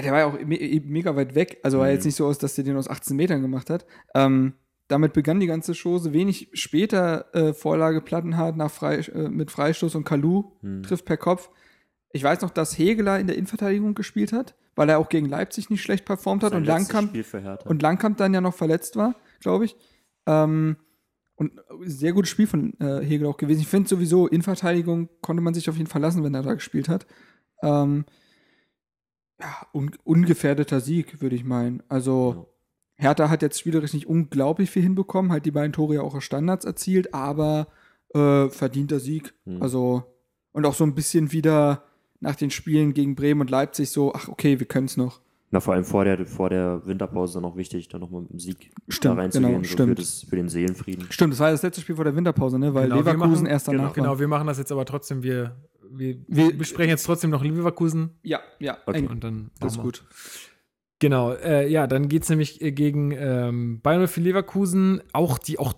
der 0.00 0.12
war 0.12 0.18
ja 0.20 0.26
auch 0.26 0.38
me 0.40 0.80
mega 0.84 1.14
weit 1.14 1.34
weg. 1.34 1.58
Also 1.62 1.78
war 1.78 1.86
Mhm. 1.86 1.92
jetzt 1.92 2.04
nicht 2.04 2.16
so 2.16 2.26
aus, 2.26 2.38
dass 2.38 2.54
der 2.54 2.64
den 2.64 2.76
aus 2.76 2.88
18 2.88 3.16
Metern 3.16 3.42
gemacht 3.42 3.70
hat. 3.70 3.86
Ähm, 4.14 4.54
damit 4.88 5.12
begann 5.12 5.40
die 5.40 5.46
ganze 5.46 5.74
Chose. 5.74 6.12
Wenig 6.12 6.50
später 6.54 7.32
äh, 7.34 7.54
Vorlage 7.54 8.00
Plattenhardt 8.00 8.56
nach 8.56 8.70
Frei, 8.70 8.96
äh, 8.98 9.28
mit 9.28 9.50
Freistoß 9.50 9.94
und 9.94 10.04
Kalu 10.04 10.50
Mhm. 10.62 10.82
trifft 10.82 11.04
per 11.04 11.16
Kopf. 11.16 11.50
Ich 12.12 12.22
weiß 12.24 12.40
noch, 12.42 12.50
dass 12.50 12.76
Hegeler 12.76 13.18
in 13.20 13.26
der 13.26 13.36
Innenverteidigung 13.36 13.94
gespielt 13.94 14.32
hat, 14.32 14.54
weil 14.74 14.88
er 14.88 14.98
auch 14.98 15.08
gegen 15.08 15.26
Leipzig 15.28 15.70
nicht 15.70 15.82
schlecht 15.82 16.04
performt 16.04 16.42
hat 16.42 16.50
Sein 16.50 16.60
und 16.62 16.66
Langkamp, 16.66 17.14
und 17.64 17.80
Langkamp 17.80 18.16
dann 18.18 18.34
ja 18.34 18.40
noch 18.40 18.54
verletzt 18.54 18.96
war, 18.96 19.14
glaube 19.40 19.64
ich. 19.66 19.76
Ähm, 20.26 20.76
und 21.42 21.90
sehr 21.90 22.12
gutes 22.12 22.30
Spiel 22.30 22.46
von 22.46 22.78
äh, 22.80 23.00
Hegel 23.00 23.26
auch 23.26 23.36
gewesen. 23.36 23.60
Ich 23.60 23.68
finde 23.68 23.88
sowieso, 23.88 24.26
Innenverteidigung 24.26 25.08
konnte 25.20 25.42
man 25.42 25.54
sich 25.54 25.68
auf 25.68 25.76
jeden 25.76 25.88
Fall 25.88 26.00
lassen, 26.00 26.22
wenn 26.24 26.34
er 26.34 26.42
da 26.42 26.54
gespielt 26.54 26.88
hat. 26.88 27.06
Ähm, 27.62 28.04
ja, 29.40 29.66
un 29.72 29.90
ungefährdeter 30.04 30.80
Sieg, 30.80 31.20
würde 31.20 31.36
ich 31.36 31.44
meinen. 31.44 31.82
Also, 31.88 32.48
Hertha 32.96 33.28
hat 33.28 33.42
jetzt 33.42 33.58
spielerisch 33.58 33.94
nicht 33.94 34.06
unglaublich 34.06 34.70
viel 34.70 34.82
hinbekommen, 34.82 35.32
halt 35.32 35.44
die 35.44 35.50
beiden 35.50 35.72
Tore 35.72 35.96
ja 35.96 36.02
auch 36.02 36.14
aus 36.14 36.24
Standards 36.24 36.64
erzielt, 36.64 37.12
aber 37.14 37.66
äh, 38.14 38.48
verdienter 38.48 39.00
Sieg. 39.00 39.34
Mhm. 39.44 39.62
Also, 39.62 40.04
und 40.52 40.66
auch 40.66 40.74
so 40.74 40.84
ein 40.84 40.94
bisschen 40.94 41.32
wieder 41.32 41.84
nach 42.20 42.36
den 42.36 42.50
Spielen 42.50 42.94
gegen 42.94 43.16
Bremen 43.16 43.40
und 43.40 43.50
Leipzig 43.50 43.90
so, 43.90 44.12
ach, 44.14 44.28
okay, 44.28 44.60
wir 44.60 44.66
können 44.66 44.86
es 44.86 44.96
noch. 44.96 45.20
Na, 45.54 45.60
vor 45.60 45.74
allem 45.74 45.84
vor 45.84 46.04
der, 46.04 46.24
vor 46.26 46.48
der 46.48 46.80
Winterpause 46.86 47.34
dann 47.34 47.44
auch 47.44 47.56
wichtig, 47.56 47.86
dann 47.88 48.00
nochmal 48.00 48.22
mit 48.22 48.30
dem 48.32 48.38
Sieg 48.40 48.70
Stimmt, 48.88 49.04
da 49.18 49.20
reinzugehen, 49.20 49.50
genau, 49.52 49.62
so 49.62 49.68
Für, 49.68 49.72
stimmt. 49.74 49.98
das, 49.98 50.22
für 50.28 50.36
den 50.36 50.48
Seelenfrieden. 50.48 51.06
Stimmt, 51.10 51.34
das 51.34 51.40
war 51.40 51.50
das 51.50 51.62
letzte 51.62 51.82
Spiel 51.82 51.94
vor 51.94 52.04
der 52.06 52.16
Winterpause, 52.16 52.58
ne? 52.58 52.72
Weil 52.72 52.84
Genau, 52.84 52.96
Leverkusen 52.96 53.30
machen- 53.30 53.46
erst 53.46 53.68
danach 53.68 53.84
war. 53.84 53.92
Genau, 53.92 54.18
wir 54.18 54.28
machen 54.28 54.46
das 54.46 54.56
jetzt 54.58 54.72
aber 54.72 54.86
trotzdem. 54.86 55.22
Wir, 55.22 55.54
wir, 55.90 56.16
Wir- 56.26 56.56
besprechen 56.56 56.88
jetzt 56.88 57.04
trotzdem 57.04 57.28
noch 57.30 57.44
Leverkusen 57.44 58.18
Ja, 58.22 58.40
ja. 58.60 58.78
Okay. 58.86 59.06
und 59.06 59.22
dann 59.22 59.50
Das 59.60 59.74
ist 59.76 59.82
gut. 59.82 60.02
Genau, 61.00 61.32
äh, 61.32 61.68
ja, 61.68 61.86
dann 61.86 62.08
geht 62.08 62.22
es 62.22 62.28
nämlich 62.30 62.62
äh, 62.62 62.70
gegen 62.72 63.10
ähm, 63.10 63.80
Bayern 63.82 64.06
für 64.08 64.20
Leverkusen, 64.20 65.02
auch 65.12 65.36
die 65.38 65.58
auch 65.58 65.74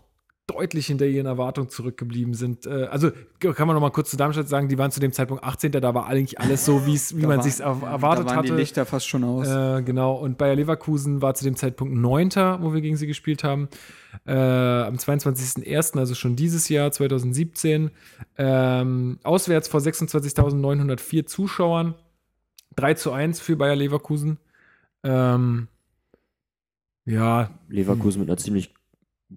deutlich 0.46 0.86
hinter 0.86 1.06
ihren 1.06 1.26
Erwartungen 1.26 1.70
zurückgeblieben 1.70 2.34
sind. 2.34 2.66
Äh, 2.66 2.84
also 2.84 3.10
kann 3.38 3.66
man 3.66 3.74
noch 3.74 3.80
mal 3.80 3.90
kurz 3.90 4.10
zu 4.10 4.16
Darmstadt 4.16 4.48
sagen, 4.48 4.68
die 4.68 4.76
waren 4.76 4.90
zu 4.90 5.00
dem 5.00 5.12
Zeitpunkt 5.12 5.42
18. 5.42 5.72
Da 5.72 5.94
war 5.94 6.06
eigentlich 6.06 6.38
alles 6.38 6.64
so, 6.64 6.86
wie 6.86 7.26
man 7.26 7.40
sich 7.40 7.60
erwartet 7.60 7.94
da 7.94 8.02
waren 8.02 8.36
hatte. 8.36 8.48
die 8.48 8.52
Lichter 8.52 8.84
fast 8.84 9.08
schon 9.08 9.24
aus. 9.24 9.48
Äh, 9.48 9.82
genau, 9.82 10.14
und 10.14 10.36
Bayer 10.36 10.54
Leverkusen 10.54 11.22
war 11.22 11.34
zu 11.34 11.44
dem 11.44 11.56
Zeitpunkt 11.56 11.94
Neunter, 11.94 12.62
wo 12.62 12.74
wir 12.74 12.82
gegen 12.82 12.96
sie 12.96 13.06
gespielt 13.06 13.42
haben. 13.42 13.68
Äh, 14.26 14.32
am 14.32 14.96
22.01., 14.96 15.98
also 15.98 16.14
schon 16.14 16.36
dieses 16.36 16.68
Jahr, 16.68 16.92
2017. 16.92 17.90
Ähm, 18.36 19.18
auswärts 19.22 19.68
vor 19.68 19.80
26.904 19.80 21.26
Zuschauern. 21.26 21.94
3 22.76 22.94
zu 22.94 23.12
1 23.12 23.40
für 23.40 23.56
Bayer 23.56 23.76
Leverkusen. 23.76 24.38
Ähm, 25.04 25.68
ja, 27.06 27.50
Leverkusen 27.68 28.20
mit 28.20 28.28
einer 28.28 28.36
ziemlich 28.36 28.73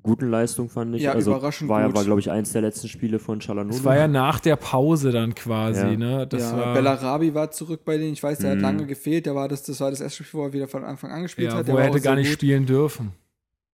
guten 0.04 0.30
Leistung, 0.30 0.70
fand 0.70 0.96
ich. 0.96 1.02
Ja, 1.04 1.14
also 1.14 1.32
überraschend 1.32 1.70
war, 1.70 1.82
ja- 1.82 1.88
gut. 1.88 1.96
war 1.96 2.04
glaube 2.04 2.20
ich, 2.20 2.30
eins 2.32 2.52
der 2.52 2.62
letzten 2.62 2.88
Spiele 2.88 3.20
von 3.20 3.40
Chalanolo. 3.40 3.76
es 3.76 3.84
war 3.84 3.96
ja 3.96 4.08
nach 4.08 4.40
der 4.40 4.56
Pause 4.56 5.12
dann 5.12 5.36
quasi, 5.36 5.82
Ja. 5.82 5.96
ne? 5.98 6.28
Das 6.28 6.42
ja, 6.52 6.58
war, 6.58 6.74
Bellarabi 6.74 7.34
war 7.34 7.52
zurück 7.52 7.86
bei 7.86 7.98
denen. 7.98 8.14
Ich 8.14 8.24
weiß, 8.24 8.40
der 8.40 8.52
hat 8.52 8.58
Mhm. 8.58 8.64
lange 8.64 8.86
gefehlt. 8.86 9.26
Der 9.26 9.36
war 9.36 9.48
das, 9.48 9.64
das 9.64 9.80
war 9.82 9.90
das 9.92 10.02
erste 10.02 10.24
Spiel, 10.24 10.40
wo 10.40 10.46
er 10.46 10.54
wieder 10.54 10.68
von 10.68 10.84
Anfang 10.84 11.12
an 11.12 11.24
gespielt 11.24 11.52
ja, 11.52 11.58
hat. 11.58 11.68
Der 11.68 11.74
wo 11.76 11.78
er 11.78 11.86
hätte 11.86 12.02
gar 12.02 12.16
nicht 12.16 12.28
gut. 12.28 12.34
spielen 12.34 12.66
dürfen. 12.66 13.12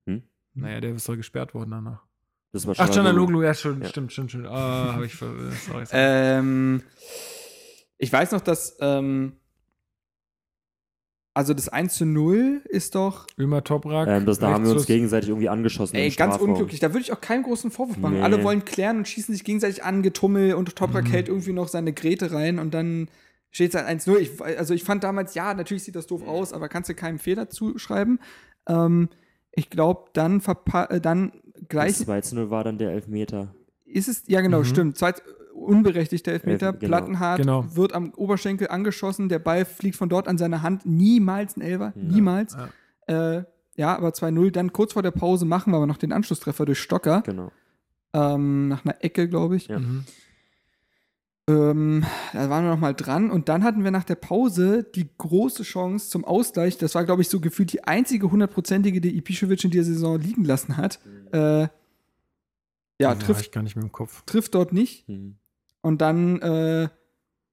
Hm? 0.07 0.23
Naja, 0.53 0.81
der 0.81 0.93
ist 0.95 1.07
doch 1.07 1.15
gesperrt 1.15 1.53
worden 1.53 1.71
danach. 1.71 2.03
Das 2.51 2.67
war 2.67 2.75
Ach. 2.77 2.89
Canaloglu, 2.91 3.41
ja, 3.41 3.53
schon, 3.55 3.81
Ja. 3.81 3.89
stimmt, 3.89 4.11
stimmt, 4.11 4.29
stimmt. 4.31 4.45
Ah, 4.47 4.93
habe 4.93 5.05
ich 5.07 5.15
ver 5.15 5.27
sorry, 5.67 5.85
sorry. 5.85 5.85
Ähm, 5.91 6.83
ich 7.97 8.13
weiß 8.13 8.31
noch, 8.31 8.41
dass 8.41 8.77
ähm, 8.79 9.33
also 11.33 11.53
das 11.53 11.69
1 11.69 11.95
zu 11.95 12.05
0 12.05 12.61
ist 12.65 12.95
doch 12.95 13.25
Ömer 13.39 13.63
Toprak. 13.63 14.07
Ähm, 14.07 14.25
das, 14.25 14.39
da 14.39 14.51
haben 14.51 14.65
wir 14.65 14.73
uns 14.73 14.85
gegenseitig 14.85 15.29
irgendwie 15.29 15.49
angeschossen. 15.49 15.95
ey, 15.95 16.09
ganz 16.11 16.37
unglücklich. 16.37 16.79
Da 16.79 16.89
würde 16.93 17.01
ich 17.01 17.11
auch 17.11 17.21
keinen 17.21 17.43
großen 17.43 17.71
Vorwurf 17.71 17.97
machen. 17.97 18.15
Nee. 18.15 18.21
Alle 18.21 18.43
wollen 18.43 18.65
klären 18.65 18.97
und 18.97 19.07
schießen 19.07 19.33
sich 19.33 19.43
gegenseitig 19.43 19.83
an, 19.83 20.03
Getummel 20.03 20.53
und 20.53 20.75
Toprak 20.75 21.05
Mhm. 21.05 21.09
hält 21.11 21.27
irgendwie 21.29 21.53
noch 21.53 21.67
seine 21.67 21.93
Grete 21.93 22.31
rein 22.31 22.59
und 22.59 22.73
dann 22.73 23.07
steht 23.49 23.73
es 23.73 23.81
halt 23.81 23.87
1-0. 23.87 24.17
Ich, 24.17 24.41
also 24.41 24.73
ich 24.73 24.83
fand 24.83 25.03
damals, 25.03 25.33
ja, 25.35 25.53
natürlich 25.53 25.83
sieht 25.83 25.95
das 25.95 26.07
doof 26.07 26.27
aus, 26.27 26.53
aber 26.53 26.69
kannst 26.69 26.89
du 26.89 26.93
keinem 26.95 27.19
Fehler 27.19 27.49
zuschreiben. 27.49 28.19
Ähm, 28.67 29.09
ich 29.51 29.69
glaube, 29.69 30.05
dann, 30.13 30.41
verpa 30.41 30.85
äh, 30.85 30.99
dann 31.01 31.31
gleich 31.69 31.97
Das 31.97 32.05
2 32.05 32.21
zu 32.21 32.35
0 32.35 32.49
war 32.49 32.63
dann 32.63 32.77
der 32.77 32.91
Elfmeter. 32.91 33.53
ist 33.85 34.07
es, 34.07 34.23
ja 34.27 34.41
genau, 34.41 34.59
Mhm. 34.59 34.65
stimmt. 34.65 34.97
Zweit, 34.97 35.21
unberechtigter 35.53 36.31
Elfmeter, 36.33 36.67
Elf- 36.67 36.79
genau. 36.79 36.89
Plattenhardt 36.97 37.39
Genau. 37.41 37.65
wird 37.75 37.93
am 37.93 38.13
Oberschenkel 38.15 38.67
angeschossen, 38.69 39.29
der 39.29 39.39
Ball 39.39 39.65
fliegt 39.65 39.95
von 39.95 40.09
dort 40.09 40.27
an 40.27 40.37
seine 40.37 40.61
Hand, 40.61 40.85
niemals 40.85 41.55
ein 41.57 41.61
Elfer, 41.61 41.93
niemals. 41.95 42.57
Ja. 43.07 43.35
Äh, 43.37 43.43
ja, 43.75 43.95
aber 43.97 44.09
2-0, 44.13 44.51
dann 44.51 44.71
kurz 44.73 44.93
vor 44.93 45.01
der 45.03 45.11
Pause 45.11 45.45
machen 45.45 45.71
wir 45.73 45.77
aber 45.77 45.87
noch 45.87 45.97
den 45.97 46.11
Anschlusstreffer 46.11 46.65
durch 46.65 46.79
Stocker, 46.79 47.21
Genau. 47.25 47.51
ähm, 48.13 48.67
nach 48.67 48.83
einer 48.85 49.03
Ecke, 49.03 49.27
glaube 49.27 49.55
ich. 49.55 49.67
Ja. 49.67 49.79
Mhm. 49.79 50.05
Ähm, 51.49 52.05
da 52.31 52.49
waren 52.49 52.63
wir 52.63 52.71
noch 52.71 52.79
mal 52.79 52.93
dran 52.93 53.29
und 53.29 53.49
dann 53.49 53.63
hatten 53.65 53.83
wir 53.83 53.91
nach 53.91 54.05
der 54.05 54.15
Pause 54.15 54.83
die 54.95 55.09
große 55.17 55.63
Chance 55.63 56.09
zum 56.09 56.23
Ausgleich. 56.23 56.77
Das 56.77 56.95
war, 56.95 57.03
glaube 57.03 57.21
ich, 57.21 57.27
so 57.27 57.41
gefühlt 57.41 57.73
die 57.73 57.83
einzige 57.83 58.31
hundertprozentige, 58.31 59.01
die 59.01 59.21
Ibišević 59.21 59.65
in 59.65 59.71
dieser 59.71 59.83
Saison 59.85 60.17
liegen 60.19 60.45
lassen 60.45 60.77
hat. 60.77 61.01
Äh, 61.33 61.67
ja, 62.99 63.15
trifft, 63.15 63.41
ich 63.41 63.51
gar 63.51 63.61
nicht 63.63 63.75
mehr 63.75 63.83
im 63.83 63.91
Kopf. 63.91 64.23
trifft 64.25 64.55
dort 64.55 64.71
nicht. 64.71 65.09
Mhm. 65.09 65.35
Und 65.83 66.01
dann 66.01 66.41
äh, 66.41 66.89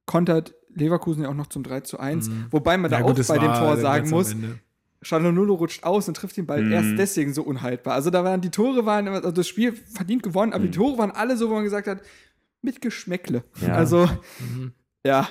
kontert 0.07 0.55
Leverkusen 0.75 1.25
ja 1.25 1.29
auch 1.29 1.35
noch 1.35 1.49
zum 1.49 1.63
3 1.63 1.81
zu 1.81 1.99
1. 2.01 2.31
Wobei 2.51 2.79
man 2.79 2.91
da 2.91 3.01
Ja, 3.01 3.05
auch 3.05 3.15
gut, 3.15 3.27
bei 3.29 3.39
dem 3.39 3.53
Tor 3.53 3.77
sagen 3.77 4.09
muss, 4.09 4.33
Ende. 4.33 4.59
Chanonulu 5.03 5.55
rutscht 5.55 5.83
aus 5.85 6.09
und 6.09 6.17
trifft 6.17 6.37
den 6.37 6.47
Ball 6.47 6.63
Mhm. 6.63 6.73
erst 6.73 6.91
deswegen 6.99 7.33
so 7.35 7.43
unhaltbar. 7.43 7.95
Also 7.95 8.11
da 8.11 8.23
waren 8.25 8.41
die 8.41 8.51
Tore 8.51 8.87
waren, 8.87 9.09
also 9.09 9.31
das 9.31 9.49
Spiel 9.49 9.73
verdient 9.73 10.23
gewonnen, 10.23 10.53
aber 10.53 10.65
die 10.65 10.71
Tore 10.71 10.97
waren 10.99 11.11
alle 11.11 11.37
so, 11.37 11.51
wo 11.51 11.55
man 11.55 11.65
gesagt 11.65 11.89
hat, 11.89 12.01
mit 12.63 12.81
Geschmäckle. 12.81 13.43
Ja. 13.67 13.73
Also, 13.75 14.09
Mhm. 14.39 14.73
ja. 15.05 15.27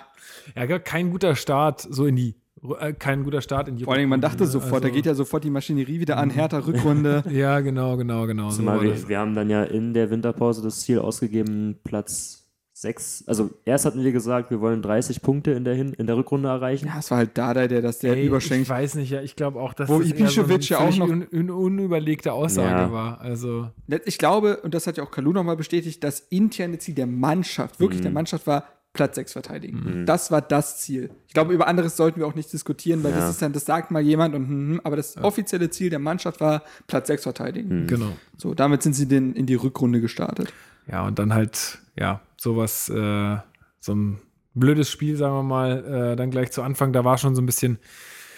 Ja, 0.56 0.80
kein 0.80 1.12
guter 1.12 1.36
Start, 1.36 1.88
so 1.90 2.06
in 2.08 2.16
die, 2.16 2.36
äh, 2.80 2.94
kein 2.94 3.24
guter 3.24 3.42
Start 3.42 3.68
in 3.68 3.76
die 3.78 3.84
Vor 3.84 3.94
allem, 3.94 4.10
man 4.10 4.20
dachte 4.22 4.46
sofort, 4.48 4.84
da 4.84 4.88
also- 4.88 4.96
geht 4.96 5.06
ja 5.06 5.14
sofort 5.14 5.44
die 5.44 5.52
Maschinerie 5.52 6.00
wieder 6.00 6.18
an, 6.18 6.32
Hertha 6.32 6.58
Rückrunde. 6.60 7.24
Ja, 7.32 7.60
genau, 7.60 7.96
genau, 7.96 8.26
genau. 8.26 8.50
So 8.50 8.58
Zumal 8.58 8.78
war 8.78 8.84
wir, 8.84 8.92
das. 8.92 9.08
wir 9.08 9.20
haben 9.20 9.36
dann 9.36 9.50
ja 9.52 9.64
in 9.64 9.94
der 9.94 10.10
Winterpause 10.10 10.62
das 10.64 10.82
Ziel 10.82 11.00
ausgegeben, 11.00 11.78
Platz 11.84 12.39
6. 12.82 13.24
Also 13.28 13.50
erst 13.66 13.86
hatten 13.86 14.04
wir 14.04 14.12
gesagt, 14.12 14.52
wir 14.52 14.62
wollen 14.62 14.82
30 14.82 15.22
Punkte 15.22 15.52
in 15.52 15.64
der, 15.64 15.76
Hin 15.76 15.94
in 15.94 16.08
der 16.08 16.16
Rückrunde 16.18 16.50
erreichen. 16.50 16.88
ja, 16.88 17.00
es 17.00 17.12
war 17.12 17.18
halt 17.20 17.38
Dada, 17.38 17.68
der 17.68 17.82
das 17.82 18.00
der 18.00 18.14
Ey, 18.14 18.22
ich 18.22 18.28
überschenkt. 18.28 18.70
weiß 18.70 18.96
nicht, 18.96 19.10
ja, 19.12 19.22
ich 19.22 19.36
glaube 19.36 19.60
auch, 19.60 19.74
dass 19.74 19.90
Wo 19.90 20.00
das 20.00 20.12
eher 20.12 20.28
so 20.30 20.44
eine 20.44 20.54
Ibišević 20.54 20.70
ja 20.70 20.78
auch 20.80 20.96
noch- 20.98 21.10
un 21.10 21.28
un 21.32 21.50
unüberlegte 21.50 22.32
Aussage 22.34 22.70
Ja. 22.70 22.92
war. 22.92 23.22
Also, 23.22 23.70
Ich 24.06 24.18
glaube, 24.18 24.58
und 24.58 24.74
das 24.74 24.88
hat 24.88 24.98
ja 24.98 25.04
auch 25.04 25.12
Kalu 25.12 25.34
nochmal 25.34 25.58
bestätigt, 25.58 26.04
das 26.04 26.22
interne 26.30 26.78
Ziel 26.80 26.96
der 26.96 27.08
Mannschaft, 27.08 27.80
wirklich 27.80 28.00
Mhm. 28.00 28.04
der 28.04 28.12
Mannschaft 28.12 28.48
war, 28.48 28.64
Platz 28.92 29.16
6 29.16 29.34
verteidigen. 29.34 30.04
Das 30.08 30.32
war 30.32 30.42
das 30.42 30.80
Ziel. 30.80 31.12
Ich 31.28 31.34
glaube, 31.36 31.54
über 31.54 31.68
anderes 31.68 31.96
sollten 31.96 32.20
wir 32.20 32.26
auch 32.26 32.34
nicht 32.34 32.52
diskutieren, 32.52 33.04
weil 33.04 33.12
Ja. 33.12 33.20
das 33.20 33.30
ist 33.30 33.42
dann, 33.42 33.54
das 33.54 33.66
sagt 33.66 33.92
mal 33.92 34.02
jemand 34.02 34.34
und 34.34 34.48
hm, 34.48 34.70
hm, 34.72 34.82
aber 34.84 34.96
das 34.96 35.16
offizielle 35.18 35.70
Ziel 35.70 35.92
der 35.92 36.00
Mannschaft 36.00 36.42
war, 36.42 36.64
Platz 36.88 37.06
6 37.08 37.22
verteidigen. 37.24 37.86
genau. 37.86 38.14
So, 38.38 38.56
damit 38.56 38.82
sind 38.82 38.94
sie 38.94 39.06
denn 39.08 39.34
in 39.34 39.46
die 39.46 39.54
Rückrunde 39.56 40.02
gestartet. 40.02 40.52
Ja, 40.92 41.06
und 41.06 41.20
dann 41.20 41.34
halt, 41.34 41.80
ja, 41.98 42.22
sowas, 42.38 42.90
äh, 42.90 43.38
so 43.80 43.94
ein 43.96 44.20
blödes 44.54 44.90
Spiel, 44.90 45.16
sagen 45.16 45.36
wir 45.36 45.44
mal, 45.44 46.12
äh, 46.14 46.16
dann 46.16 46.32
gleich 46.32 46.52
zu 46.52 46.62
Anfang, 46.64 46.92
da 46.94 47.04
war 47.06 47.18
schon 47.18 47.36
so 47.36 47.42
ein 47.42 47.46
bisschen, 47.46 47.78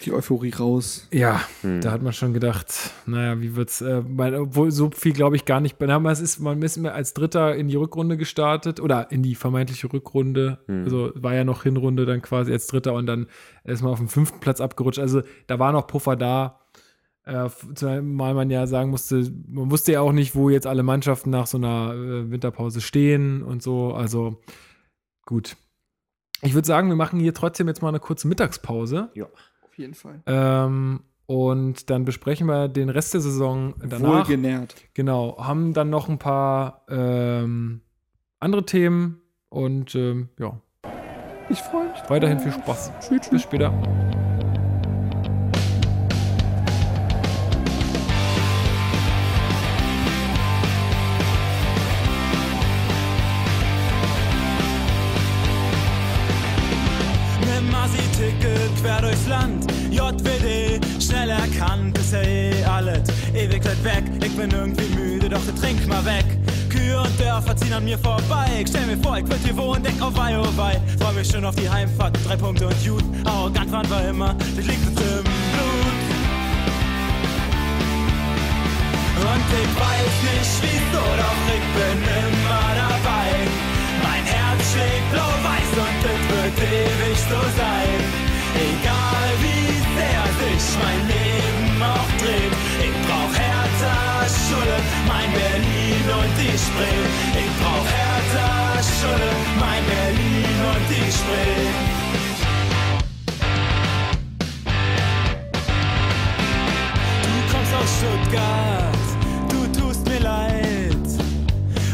Die 0.04 0.12
Euphorie 0.12 0.52
raus. 0.52 1.08
ja, 1.12 1.42
Hm. 1.62 1.80
da 1.82 1.92
hat 1.92 2.02
man 2.02 2.12
schon 2.12 2.34
gedacht, 2.34 2.74
naja, 3.06 3.40
wie 3.40 3.56
wird's, 3.56 3.82
äh, 3.82 4.02
weil, 4.06 4.36
obwohl 4.36 4.72
so 4.72 4.90
viel 4.92 5.14
glaube 5.14 5.36
ich 5.36 5.46
gar 5.46 5.62
nicht, 5.62 5.78
na, 5.80 6.00
man 6.00 6.12
ist, 6.12 6.40
man 6.40 6.62
ist 6.62 6.78
mir 6.78 6.94
als 6.94 7.14
Dritter 7.14 7.56
in 7.56 7.68
die 7.68 7.76
Rückrunde 7.76 8.18
gestartet 8.18 8.80
oder 8.80 9.12
in 9.12 9.24
die 9.24 9.36
vermeintliche 9.36 9.92
Rückrunde, 9.94 10.60
Hm. 10.68 10.84
also 10.84 11.12
war 11.16 11.34
ja 11.36 11.44
noch 11.44 11.64
Hinrunde 11.64 12.06
dann 12.06 12.22
quasi 12.22 12.52
als 12.52 12.68
Dritter 12.68 12.94
und 12.94 13.06
dann 13.06 13.28
ist 13.64 13.82
man 13.84 13.92
auf 13.94 14.00
den 14.00 14.08
fünften 14.10 14.40
Platz 14.40 14.60
abgerutscht, 14.60 15.00
also 15.00 15.22
da 15.48 15.58
war 15.60 15.72
noch 15.72 15.88
Puffer 15.88 16.16
da, 16.16 16.60
äh, 17.26 17.50
zumal 17.76 18.34
man 18.34 18.50
ja 18.50 18.66
sagen 18.68 18.90
musste, 18.90 19.32
man 19.48 19.70
wusste 19.72 19.92
ja 19.94 20.02
auch 20.02 20.12
nicht, 20.12 20.36
wo 20.36 20.50
jetzt 20.50 20.68
alle 20.68 20.84
Mannschaften 20.84 21.30
nach 21.30 21.48
so 21.48 21.58
einer 21.58 21.94
äh, 21.94 22.32
Winterpause 22.32 22.82
stehen 22.82 23.44
und 23.44 23.62
so. 23.62 23.94
Also 23.94 24.42
gut. 25.26 25.56
Ich 26.42 26.54
würde 26.56 26.66
sagen, 26.68 26.90
wir 26.90 26.96
machen 26.96 27.20
hier 27.20 27.34
trotzdem 27.34 27.68
jetzt 27.68 27.82
mal 27.82 27.90
eine 27.90 28.00
kurze 28.00 28.28
Mittagspause. 28.28 29.10
Auf 29.62 29.78
jeden 29.78 29.94
Fall. 29.94 30.22
Ähm, 30.26 31.02
und 31.28 31.90
dann 31.90 32.04
besprechen 32.04 32.48
wir 32.48 32.68
den 32.68 32.90
Rest 32.90 33.14
der 33.14 33.22
Saison 33.22 33.76
danach. 33.88 34.28
Wohlgenährt. 34.28 34.76
Genau, 34.96 35.38
haben 35.38 35.74
dann 35.74 35.90
noch 35.90 36.10
ein 36.10 36.18
paar 36.18 36.84
ähm, 36.90 37.82
andere 38.40 38.66
Themen 38.66 39.22
und 39.50 39.94
ähm, 39.96 40.30
ja, 40.40 40.60
Ich 41.50 41.60
freue 41.60 41.90
mich. 41.90 42.10
weiterhin 42.10 42.40
viel 42.40 42.52
Spaß. 42.52 42.92
Bis 43.30 43.44
später. 43.44 43.72
Assi-Ticket 58.22 58.82
quer 58.82 59.02
durchs 59.02 59.28
Land. 59.28 59.66
JWD, 59.90 60.80
schnell 61.02 61.30
erkannt, 61.30 61.98
ist 61.98 62.14
ja 62.14 62.22
eh 62.22 62.64
alles. 62.66 63.02
Ewig 63.34 63.64
weit 63.66 63.84
weg, 63.84 64.04
ich 64.24 64.36
bin 64.36 64.52
irgendwie 64.52 64.96
müde, 64.96 65.30
doch 65.30 65.42
trink 65.60 65.86
mal 65.88 66.04
weg. 66.06 66.26
Kühe 66.70 67.00
und 67.00 67.20
Dörfer 67.20 67.56
ziehen 67.56 67.74
an 67.74 67.84
mir 67.84 67.98
vorbei. 67.98 68.48
Ich 68.62 68.70
stell 68.70 68.86
mir 68.86 68.98
vor, 68.98 69.18
ich 69.18 69.28
würd 69.28 69.40
hier 69.44 69.58
wohnen, 69.58 69.84
denk 69.84 70.02
auf 70.02 70.14
oh 70.16 70.58
Wei. 70.58 70.80
Freu 71.00 71.14
mich 71.14 71.30
schon 71.30 71.44
auf 71.46 71.56
die 71.56 71.70
Heimfahrt, 71.70 72.18
drei 72.26 72.36
Punkte 72.36 72.68
und 72.68 72.86
gut. 72.86 73.04
Arrogant 73.26 73.72
waren 73.72 73.90
wir 73.90 74.10
immer, 74.10 74.36
das 74.56 74.66
liegt 74.66 74.88
uns 74.88 75.02
im 75.02 75.24
Blut. 75.24 76.02
Und 79.22 79.50
ich 79.62 79.72
weiß 79.80 80.14
nicht 80.30 80.54
wieso, 80.62 81.04
doch 81.22 81.42
ich 81.48 81.66
bin 81.76 81.98
immer 82.04 82.66
dabei. 82.76 83.28
Mein 84.04 84.24
Herz 84.26 84.72
schlägt 84.74 85.12
blau-weiß 85.12 85.61
und 85.78 86.04
es 86.04 86.22
wird 86.32 86.58
ewig 86.70 87.18
so 87.30 87.42
sein. 87.58 88.00
Egal 88.56 89.30
wie 89.44 89.68
sehr 89.96 90.24
sich 90.40 90.64
mein 90.84 91.02
Leben 91.08 91.82
auch 91.82 92.12
dreht. 92.20 92.56
Ich 92.86 92.96
brauch 93.08 93.34
Hertha, 93.34 94.28
Schulle, 94.28 94.78
mein 95.08 95.32
Berlin 95.32 96.06
und 96.20 96.32
die 96.38 96.58
Spree. 96.58 97.04
Ich 97.42 97.52
brauch 97.62 97.88
Hertha, 97.98 98.84
Schulle, 98.84 99.32
mein 99.60 99.84
Berlin 99.86 100.58
und 100.72 100.84
die 100.90 101.10
Spree. 101.18 101.70
Du 107.24 107.34
kommst 107.52 107.74
aus 107.80 107.90
Stuttgart, 107.98 109.08
du 109.50 109.80
tust 109.80 110.06
mir 110.08 110.20
leid. 110.20 111.08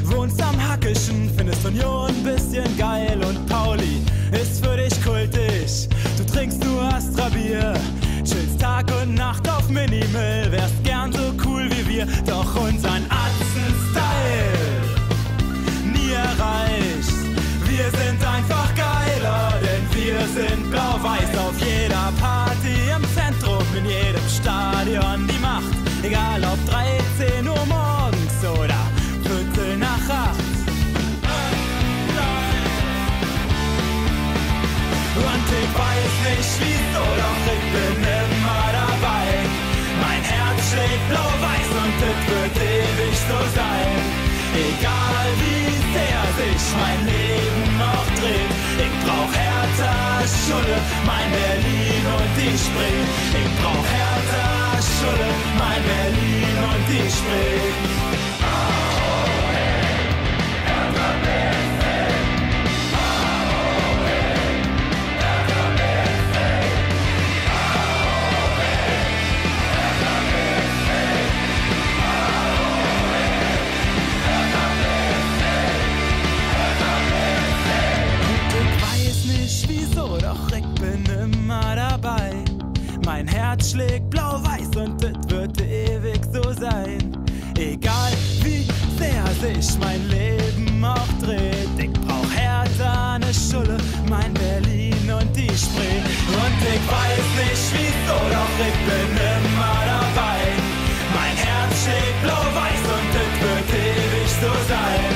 Wohnst 0.03 0.41
am 0.41 0.57
Hackischen, 0.67 1.29
findest 1.37 1.63
Union 1.65 2.06
Bier, 7.29 7.73
chillst 8.23 8.59
Tag 8.59 8.85
und 9.01 9.15
Nacht 9.15 9.47
auf 9.49 9.69
Minimal, 9.69 10.51
wärst 10.51 10.83
gern 10.83 11.11
so 11.11 11.33
cool 11.45 11.69
wie 11.71 11.87
wir, 11.87 12.07
doch 12.25 12.55
unseren 12.55 13.05
Atzen-Style 13.09 14.47
nie 15.83 16.11
erreicht. 16.11 17.17
Wir 17.65 17.85
sind 17.99 18.25
einfach 18.25 18.69
geiler, 18.75 19.53
denn 19.61 19.83
wir 19.93 20.19
sind 20.27 20.71
blau-weiß 20.71 21.37
auf 21.37 21.59
jeder 21.59 22.11
Party 22.19 22.91
im 22.95 23.03
Zentrum, 23.13 23.65
in 23.77 23.85
jedem 23.85 24.27
Stadion 24.29 25.27
die 25.27 25.39
Macht. 25.39 25.73
Egal 26.03 26.43
Schulle, 50.67 50.81
mein 51.05 51.31
Berlin 51.31 52.05
und 52.17 52.35
die 52.35 52.57
Spree. 52.57 53.41
Ich 53.41 53.61
brauch 53.61 53.85
Hertha, 53.85 54.81
Schulle, 54.81 55.29
mein 55.57 55.81
Berlin 55.83 56.57
und 56.63 56.89
die 56.89 57.09
Spree. 57.09 57.96
Sich 89.53 89.79
mein 89.79 90.07
Leben 90.09 90.83
auch 90.83 91.11
dreht. 91.21 91.69
Ich 91.77 91.91
brauch 91.93 92.31
Hertha, 92.35 93.19
ne 93.19 93.31
Schulle, 93.33 93.77
mein 94.09 94.33
Berlin 94.33 95.05
und 95.19 95.35
die 95.35 95.55
Spree. 95.63 96.01
Und 96.43 96.59
ich 96.73 96.83
weiß 96.95 97.27
nicht 97.39 97.65
wieso, 97.73 98.17
doch 98.35 98.55
ich 98.67 98.77
bin 98.87 99.11
immer 99.35 99.79
dabei. 99.93 100.39
Mein 101.17 101.35
Herz 101.45 101.73
schlägt 101.83 102.21
blau-weiß 102.23 102.83
und 102.97 103.11
es 103.23 103.33
wird 103.43 103.69
ewig 103.85 104.31
so 104.41 104.51
sein. 104.73 105.13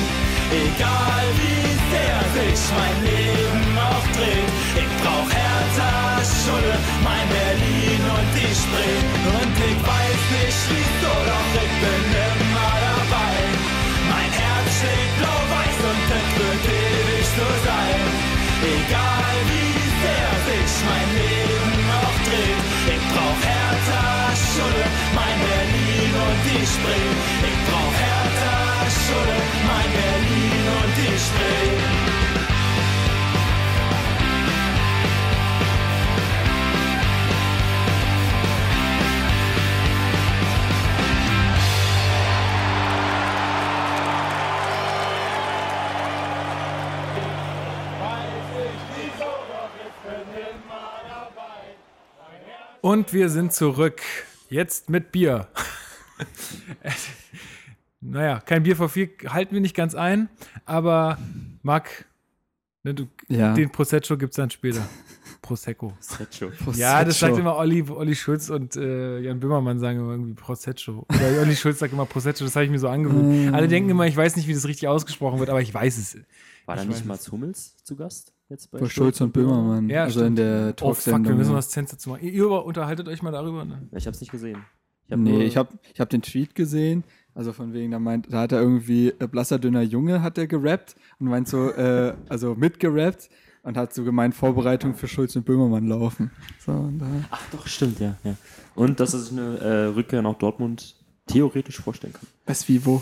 Egal 0.66 1.26
wie 1.40 1.68
sehr 1.92 2.20
sich 2.36 2.62
mein 2.78 3.04
Leben 3.04 3.21
die 26.52 26.66
Spree. 26.66 27.10
Ich 27.48 27.60
brauch 27.68 27.94
Hertha, 27.94 28.90
Schulle, 28.90 29.40
mein 29.68 29.90
Berlin 29.92 30.66
und 30.80 30.92
die 30.98 31.18
Spree. 31.18 31.72
Und 52.82 53.14
wir 53.14 53.30
sind 53.30 53.54
zurück. 53.54 54.02
Jetzt 54.50 54.90
mit 54.90 55.14
Bier. 55.14 55.48
naja, 58.02 58.40
kein 58.40 58.64
Bier 58.64 58.76
vor 58.76 58.90
vier 58.90 59.10
halten 59.28 59.54
wir 59.54 59.62
nicht 59.62 59.76
ganz 59.76 59.96
ein, 59.96 60.30
aber 60.66 61.18
Marc, 61.62 62.06
ne, 62.84 62.94
du, 62.94 63.08
Ja. 63.28 63.54
den 63.54 63.72
Prosecco 63.72 64.18
gibt 64.18 64.32
es 64.34 64.38
dann 64.38 64.50
später. 64.50 64.88
Prosecco. 65.42 65.94
Secho. 66.00 66.52
Ja, 66.74 67.04
das 67.04 67.20
sagt 67.20 67.32
Prosecco. 67.34 67.38
immer 67.40 67.56
Olli, 67.58 67.84
Olli 67.90 68.16
Schulz 68.16 68.50
und 68.52 68.76
äh, 68.76 69.20
Jan 69.20 69.40
Böhmermann 69.40 69.80
sagen 69.80 70.00
immer 70.00 70.12
irgendwie 70.12 70.34
Prosecco. 70.36 71.06
Oder 71.10 71.42
Olli 71.42 71.56
Schulz 71.56 71.80
sagt 71.80 71.94
immer 71.94 72.06
Prosecco, 72.06 72.44
das 72.44 72.56
habe 72.56 72.66
ich 72.66 72.72
mir 72.72 72.78
so 72.80 72.88
angewöhnt. 72.88 73.54
Alle 73.54 73.68
denken 73.68 73.90
immer, 73.90 74.06
ich 74.06 74.16
weiß 74.16 74.36
nicht, 74.36 74.48
wie 74.48 74.54
das 74.54 74.68
richtig 74.68 74.88
ausgesprochen 74.88 75.40
wird, 75.40 75.50
aber 75.50 75.62
ich 75.62 75.74
weiß 75.74 75.98
es. 75.98 76.18
War 76.68 76.76
da 76.76 76.84
Ich 76.84 76.88
nicht 76.90 77.06
Mats 77.06 77.32
Hummels 77.32 77.76
zu 77.84 77.96
Gast? 77.96 78.34
Jetzt 78.50 78.70
bei 78.70 78.80
Bei 78.80 78.90
Schulz 78.90 79.20
und 79.22 79.34
Böhmermann. 79.34 79.90
Ja, 79.90 80.04
also 80.04 80.20
stimmt. 80.20 80.28
in 80.40 80.46
der 80.46 80.62
Oh 80.62 80.68
fuck, 80.68 80.78
Talksendung. 81.04 81.26
wir 81.26 81.36
müssen 81.36 81.54
was 81.56 81.70
Zenz 81.70 81.90
dazu 81.92 82.10
machen. 82.12 82.24
Ihr, 82.24 82.34
ihr 82.34 82.50
unterhaltet 82.52 83.08
euch 83.08 83.24
mal 83.24 83.32
darüber. 83.32 83.66
Ne? 83.66 83.88
Ich 83.96 84.06
hab's 84.06 84.20
nicht 84.22 84.32
gesehen. 84.32 84.64
Ich 85.12 85.18
hab 85.18 85.20
Nee, 85.20 85.44
ich 85.44 85.58
habe 85.58 85.70
ich 85.94 86.00
hab 86.00 86.10
den 86.10 86.22
Tweet 86.22 86.56
gesehen. 86.56 87.04
Also 87.34 87.54
von 87.54 87.74
wegen, 87.74 87.92
da 87.92 88.00
meint, 88.00 88.32
da 88.32 88.42
hat 88.42 88.52
er 88.52 88.62
irgendwie 88.62 89.10
äh, 89.10 89.28
blasser 89.28 89.58
dünner 89.60 89.82
Junge 89.82 90.22
hat 90.22 90.38
er 90.38 90.48
gerappt 90.48 90.96
und 91.20 91.28
meint 91.28 91.48
so, 91.48 91.70
äh, 91.72 92.14
also 92.28 92.56
mitgerappt 92.56 93.30
und 93.64 93.78
hat 93.78 93.94
so 93.94 94.04
gemeint 94.04 94.36
Vorbereitung 94.36 94.96
für 94.96 95.08
Schulz 95.08 95.36
und 95.36 95.46
Böhmermann 95.46 95.88
laufen. 95.88 96.32
So, 96.66 96.92
Ach 97.30 97.42
doch, 97.52 97.68
stimmt, 97.68 98.00
ja. 98.00 98.18
ja. 98.24 98.36
Und 98.76 99.00
dass 99.00 99.14
er 99.14 99.20
sich 99.20 99.32
eine 99.32 99.58
äh, 99.60 99.86
Rückkehr 99.86 100.22
nach 100.22 100.36
Dortmund 100.36 100.96
theoretisch 101.28 101.80
vorstellen 101.80 102.14
kann. 102.14 102.28
was 102.46 102.68
wie 102.68 102.86
wo? 102.86 103.02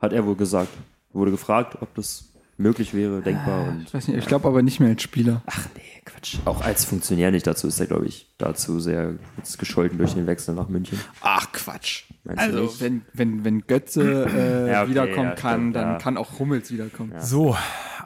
Hat 0.00 0.12
er 0.12 0.24
wohl 0.24 0.36
gesagt. 0.36 0.70
Wurde 1.12 1.30
gefragt, 1.30 1.78
ob 1.80 1.94
das 1.94 2.32
möglich 2.56 2.94
wäre, 2.94 3.20
denkbar. 3.22 3.68
Und 3.68 3.84
Ich 3.86 3.94
weiß 3.94 4.08
nicht, 4.08 4.18
ich 4.18 4.26
glaube 4.26 4.48
aber 4.48 4.62
nicht 4.62 4.80
mehr 4.80 4.90
als 4.90 5.02
Spieler. 5.02 5.42
Ach 5.46 5.66
nee, 5.74 6.02
Quatsch. 6.04 6.36
Auch 6.44 6.62
als 6.62 6.84
Funktionär 6.84 7.30
nicht. 7.30 7.46
Dazu 7.46 7.66
ist 7.68 7.80
er, 7.80 7.86
glaube 7.86 8.06
ich, 8.06 8.32
dazu 8.38 8.80
sehr 8.80 9.14
gescholten 9.58 9.98
durch 9.98 10.14
den 10.14 10.26
Wechsel 10.26 10.54
nach 10.54 10.68
München. 10.68 10.98
Ach 11.20 11.50
Quatsch. 11.52 12.04
Meinst 12.24 12.42
Also 12.42 12.80
wenn, 12.80 13.02
wenn, 13.12 13.44
wenn 13.44 13.66
Götze 13.66 14.26
äh, 14.26 14.70
Ja, 14.72 14.82
okay, 14.82 14.90
wiederkommen 14.90 15.28
ja, 15.30 15.34
kann, 15.34 15.60
stimmt, 15.60 15.76
dann 15.76 15.88
ja. 15.92 15.98
kann 15.98 16.16
auch 16.16 16.38
Hummels 16.38 16.70
wiederkommen. 16.70 17.12
So, 17.20 17.56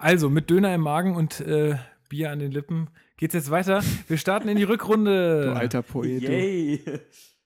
also 0.01 0.31
mit 0.31 0.51
Döner 0.51 0.75
im 0.75 0.81
Magen 0.83 1.15
und 1.15 1.41
äh, 1.41 1.77
Bier 2.09 2.31
an 2.31 2.39
den 2.39 2.51
Lippen 2.53 2.89
geht's 3.17 3.35
jetzt 3.35 3.51
weiter. 3.51 3.83
Wir 4.07 4.17
starten 4.17 4.49
in 4.49 4.57
die 4.57 4.65
Rückrunde. 4.65 5.47
Du 5.47 5.53
alter 5.53 5.83
Poet. 5.83 6.23
du. 6.23 6.33
Yay! 6.33 6.83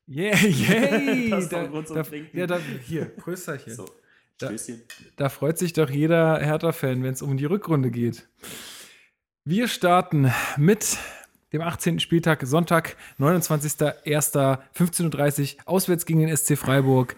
Yeah, 0.09 0.37
yay! 0.37 1.31
Das 1.31 1.45
ist 1.45 1.53
doch 1.53 1.59
da, 1.59 1.65
ein 1.65 1.71
Grund 1.71 1.87
zum 1.87 1.97
da, 1.97 2.03
Trinken. 2.03 2.37
ja, 2.37 2.47
da, 2.47 2.59
hier, 2.87 3.07
Prösterchen. 3.07 3.75
So, 3.75 3.87
Da-. 4.39 4.51
Da 5.17 5.29
freut 5.29 5.59
sich 5.59 5.73
doch 5.73 5.91
jeder 5.91 6.39
Hertha-Fan, 6.39 7.03
wenn 7.03 7.13
es 7.13 7.23
um 7.23 7.37
die 7.37 7.45
Rückrunde 7.45 7.91
geht. 7.91 8.29
Wir 9.45 9.67
starten 9.69 10.33
mit 10.57 10.99
dem 11.53 11.61
18. 11.61 12.01
Spieltag, 12.01 12.43
Sonntag, 12.45 12.97
29.01.15.30 13.19 15.57
Uhr, 15.57 15.61
auswärts 15.67 16.07
gegen 16.07 16.21
den 16.21 16.37
SC 16.37 16.57
Freiburg. 16.57 17.17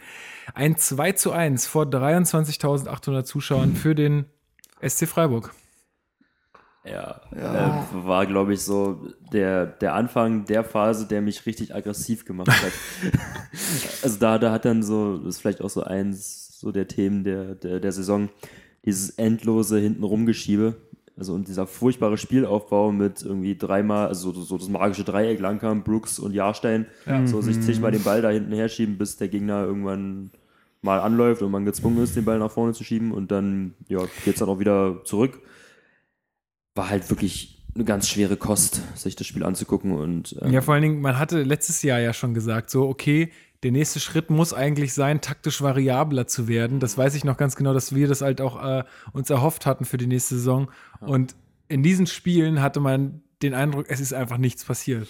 Ein 0.54 0.76
2 0.76 1.12
zu 1.12 1.32
1 1.32 1.66
vor 1.66 1.84
23.800 1.84 3.24
Zuschauern 3.24 3.74
für 3.74 3.94
den 3.94 4.26
SC 4.86 5.06
Freiburg. 5.06 5.54
Ja, 6.84 7.22
Äh, 7.32 7.70
war, 7.92 8.26
glaube 8.26 8.54
ich, 8.54 8.60
so 8.60 9.08
der, 9.32 9.66
der 9.66 9.94
Anfang 9.94 10.44
der 10.44 10.64
Phase, 10.64 11.06
der 11.06 11.22
mich 11.22 11.46
richtig 11.46 11.74
aggressiv 11.74 12.26
gemacht 12.26 12.50
hat. 12.50 12.72
also 14.02 14.18
da, 14.18 14.38
da 14.38 14.52
hat 14.52 14.66
dann 14.66 14.82
so, 14.82 15.16
das 15.18 15.36
ist 15.36 15.40
vielleicht 15.40 15.62
auch 15.62 15.70
so 15.70 15.82
eins 15.82 16.43
so 16.64 16.72
der 16.72 16.88
Themen 16.88 17.24
der, 17.24 17.54
der, 17.54 17.78
der 17.78 17.92
Saison, 17.92 18.30
dieses 18.86 19.10
endlose 19.10 19.78
Hintenrumgeschiebe. 19.78 20.76
Also 21.16 21.34
und 21.34 21.46
dieser 21.46 21.66
furchtbare 21.66 22.16
Spielaufbau 22.16 22.90
mit 22.90 23.22
irgendwie 23.22 23.54
dreimal, 23.54 24.08
also 24.08 24.32
so, 24.32 24.42
so 24.42 24.58
das 24.58 24.68
magische 24.68 25.04
Dreieck, 25.04 25.38
Langkamp, 25.38 25.84
Brooks 25.84 26.18
und 26.18 26.32
Jahrstein, 26.32 26.86
so 27.26 27.40
sich 27.40 27.60
zigmal 27.60 27.92
den 27.92 28.02
Ball 28.02 28.20
da 28.20 28.30
hinten 28.30 28.52
herschieben, 28.52 28.98
bis 28.98 29.16
der 29.16 29.28
Gegner 29.28 29.62
irgendwann 29.62 30.30
mal 30.82 30.98
anläuft 30.98 31.42
und 31.42 31.52
man 31.52 31.64
gezwungen 31.64 32.02
ist, 32.02 32.16
den 32.16 32.24
Ball 32.24 32.40
nach 32.40 32.50
vorne 32.50 32.72
zu 32.72 32.82
schieben 32.82 33.12
und 33.12 33.30
dann 33.30 33.74
ja, 33.86 34.00
geht 34.24 34.34
es 34.34 34.40
dann 34.40 34.48
auch 34.48 34.58
wieder 34.58 35.02
zurück. 35.04 35.40
War 36.74 36.90
halt 36.90 37.08
wirklich 37.10 37.62
eine 37.76 37.84
ganz 37.84 38.08
schwere 38.08 38.36
Kost, 38.36 38.82
sich 38.96 39.14
das 39.14 39.26
Spiel 39.26 39.44
anzugucken 39.44 39.92
und 39.92 40.36
ähm, 40.42 40.52
Ja, 40.52 40.62
vor 40.62 40.74
allen 40.74 40.82
Dingen, 40.82 41.00
man 41.00 41.18
hatte 41.18 41.42
letztes 41.42 41.82
Jahr 41.82 42.00
ja 42.00 42.12
schon 42.12 42.34
gesagt, 42.34 42.70
so, 42.70 42.88
okay, 42.88 43.30
der 43.64 43.72
nächste 43.72 43.98
Schritt 43.98 44.30
muss 44.30 44.52
eigentlich 44.54 44.94
sein, 44.94 45.20
taktisch 45.20 45.60
variabler 45.62 46.26
zu 46.28 46.46
werden. 46.46 46.78
Das 46.78 46.96
weiß 46.96 47.14
ich 47.16 47.24
noch 47.24 47.36
ganz 47.36 47.56
genau, 47.56 47.74
dass 47.74 47.94
wir 47.94 48.06
das 48.06 48.20
halt 48.20 48.40
auch 48.40 48.62
äh, 48.64 48.84
uns 49.12 49.28
erhofft 49.30 49.66
hatten 49.66 49.84
für 49.84 49.96
die 49.96 50.06
nächste 50.06 50.36
Saison. 50.36 50.70
Und 51.00 51.34
in 51.68 51.82
diesen 51.82 52.06
Spielen 52.06 52.60
hatte 52.62 52.78
man 52.80 53.22
den 53.42 53.54
Eindruck, 53.54 53.86
es 53.88 54.00
ist 54.00 54.14
einfach 54.14 54.38
nichts 54.38 54.64
passiert. 54.64 55.08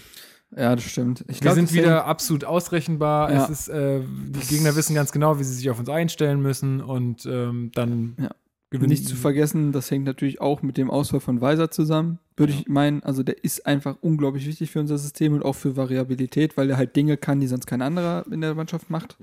Ja, 0.57 0.75
das 0.77 0.85
stimmt. 0.85 1.23
Ich 1.29 1.37
Wir 1.39 1.41
glaub, 1.43 1.55
sind 1.55 1.69
deswegen- 1.69 1.85
wieder 1.87 2.05
absolut 2.07 2.45
ausrechenbar. 2.45 3.33
Ja. 3.33 3.43
Es 3.45 3.51
ist, 3.51 3.69
äh, 3.69 4.01
die 4.03 4.47
Gegner 4.47 4.77
wissen 4.77 4.95
ganz 4.95 5.11
genau, 5.11 5.39
wie 5.41 5.45
sie 5.45 5.53
sich 5.55 5.69
auf 5.69 5.79
uns 5.81 5.89
einstellen 5.89 6.41
müssen 6.41 6.81
und 6.81 7.27
ähm, 7.27 7.73
dann 7.75 8.15
Ja. 8.21 8.31
gewinnen 8.71 8.91
Nicht 8.91 9.09
zu 9.09 9.17
vergessen, 9.17 9.73
das 9.73 9.91
hängt 9.91 10.05
natürlich 10.05 10.41
auch 10.41 10.63
mit 10.63 10.77
dem 10.77 10.91
Ausfall 10.93 11.19
von 11.21 11.41
Weiser 11.41 11.71
zusammen. 11.73 12.21
Würde 12.37 12.53
ich 12.53 12.67
meinen, 12.67 13.03
also 13.05 13.23
der 13.23 13.45
ist 13.45 13.65
einfach 13.65 13.97
unglaublich 14.01 14.47
wichtig 14.47 14.71
für 14.71 14.81
unser 14.81 14.99
System 14.99 15.35
und 15.35 15.45
auch 15.45 15.55
für 15.55 15.77
Variabilität, 15.77 16.57
weil 16.57 16.69
er 16.71 16.77
halt 16.77 16.97
Dinge 16.97 17.17
kann, 17.17 17.41
die 17.41 17.47
sonst 17.47 17.67
kein 17.67 17.83
anderer 17.83 18.25
in 18.31 18.41
der 18.41 18.55
Mannschaft 18.55 18.91
macht. 18.91 19.17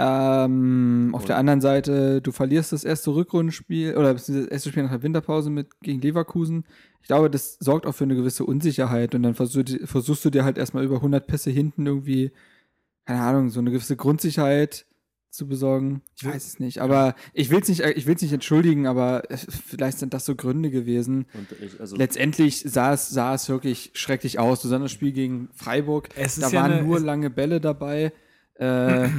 Ähm, 0.00 1.10
auf 1.12 1.24
der 1.24 1.38
anderen 1.38 1.60
Seite, 1.60 2.20
du 2.22 2.30
verlierst 2.30 2.72
das 2.72 2.84
erste 2.84 3.14
Rückrundenspiel 3.14 3.96
oder 3.96 4.12
das 4.12 4.28
erste 4.28 4.68
Spiel 4.70 4.84
nach 4.84 4.92
der 4.92 5.02
Winterpause 5.02 5.50
mit 5.50 5.80
gegen 5.80 6.00
Leverkusen. 6.00 6.64
Ich 7.02 7.08
glaube, 7.08 7.30
das 7.30 7.56
sorgt 7.58 7.86
auch 7.86 7.94
für 7.94 8.04
eine 8.04 8.14
gewisse 8.14 8.44
Unsicherheit 8.44 9.14
und 9.14 9.24
dann 9.24 9.34
versuch, 9.34 9.64
versuchst 9.84 10.24
du 10.24 10.30
dir 10.30 10.44
halt 10.44 10.58
erstmal 10.58 10.84
über 10.84 10.96
100 10.96 11.26
Pässe 11.26 11.50
hinten 11.50 11.86
irgendwie, 11.86 12.30
keine 13.06 13.22
Ahnung, 13.22 13.50
so 13.50 13.58
eine 13.60 13.72
gewisse 13.72 13.96
Grundsicherheit 13.96 14.86
zu 15.30 15.46
besorgen. 15.46 16.02
Ich 16.16 16.24
weiß 16.26 16.46
es 16.46 16.58
nicht, 16.58 16.78
aber 16.80 17.14
ich 17.34 17.50
will 17.50 17.60
es 17.60 17.68
nicht, 17.68 17.80
ich 17.80 18.06
will's 18.06 18.22
nicht 18.22 18.32
entschuldigen, 18.32 18.86
aber 18.86 19.22
es- 19.28 19.46
vielleicht 19.66 19.98
sind 19.98 20.14
das 20.14 20.24
so 20.24 20.34
Gründe 20.34 20.70
gewesen. 20.70 21.26
und 21.34 21.46
ich, 21.60 21.78
also 21.80 21.96
Letztendlich 21.96 22.62
sah 22.66 22.92
es, 22.94 23.08
sah 23.10 23.34
es 23.34 23.48
wirklich 23.48 23.90
schrecklich 23.94 24.38
aus. 24.38 24.62
Besonders 24.62 24.90
das 24.90 24.92
Spiel 24.92 25.12
gegen 25.12 25.48
Freiburg. 25.54 26.08
Es 26.16 26.36
da 26.36 26.48
ja 26.48 26.62
waren 26.62 26.72
eine- 26.72 26.82
nur 26.82 26.96
es- 26.96 27.02
lange 27.02 27.30
Bälle 27.30 27.60
dabei. 27.60 28.12
Äh, 28.54 29.08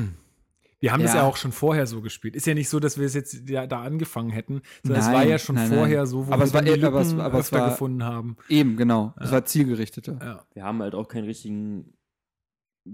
Wir 0.82 0.94
haben 0.94 1.04
es 1.04 1.12
Ja. 1.12 1.18
ja 1.18 1.24
auch 1.28 1.36
schon 1.36 1.52
vorher 1.52 1.86
so 1.88 2.00
gespielt. 2.02 2.38
Ist 2.38 2.48
ja 2.48 2.54
nicht 2.54 2.70
so, 2.70 2.80
dass 2.80 2.98
wir 2.98 3.06
es 3.06 3.14
jetzt 3.14 3.50
ja, 3.50 3.68
da 3.68 3.82
angefangen 3.82 4.30
hätten, 4.30 4.62
sondern 4.82 5.02
es 5.02 5.08
Nein, 5.08 5.16
war 5.16 5.24
ja 5.26 5.38
schon 5.38 5.56
nein, 5.56 5.68
vorher 5.68 5.98
nein. 5.98 6.08
so, 6.08 6.26
wo 6.26 6.32
Aber 6.32 6.40
wir 6.44 6.46
es 6.46 6.54
war 6.54 6.62
die 6.62 6.70
eh- 6.70 6.84
aber 6.86 7.02
es- 7.02 7.14
aber 7.14 7.40
es 7.40 7.52
war- 7.52 7.70
gefunden 7.72 8.06
haben. 8.06 8.38
eben, 8.48 8.78
genau. 8.78 9.14
Es 9.20 9.30
war 9.30 9.44
zielgerichteter. 9.44 10.18
Ja. 10.22 10.46
wir 10.54 10.64
haben 10.64 10.82
halt 10.82 10.96
auch 10.96 11.10
keinen 11.10 11.26
richtigen 11.26 11.94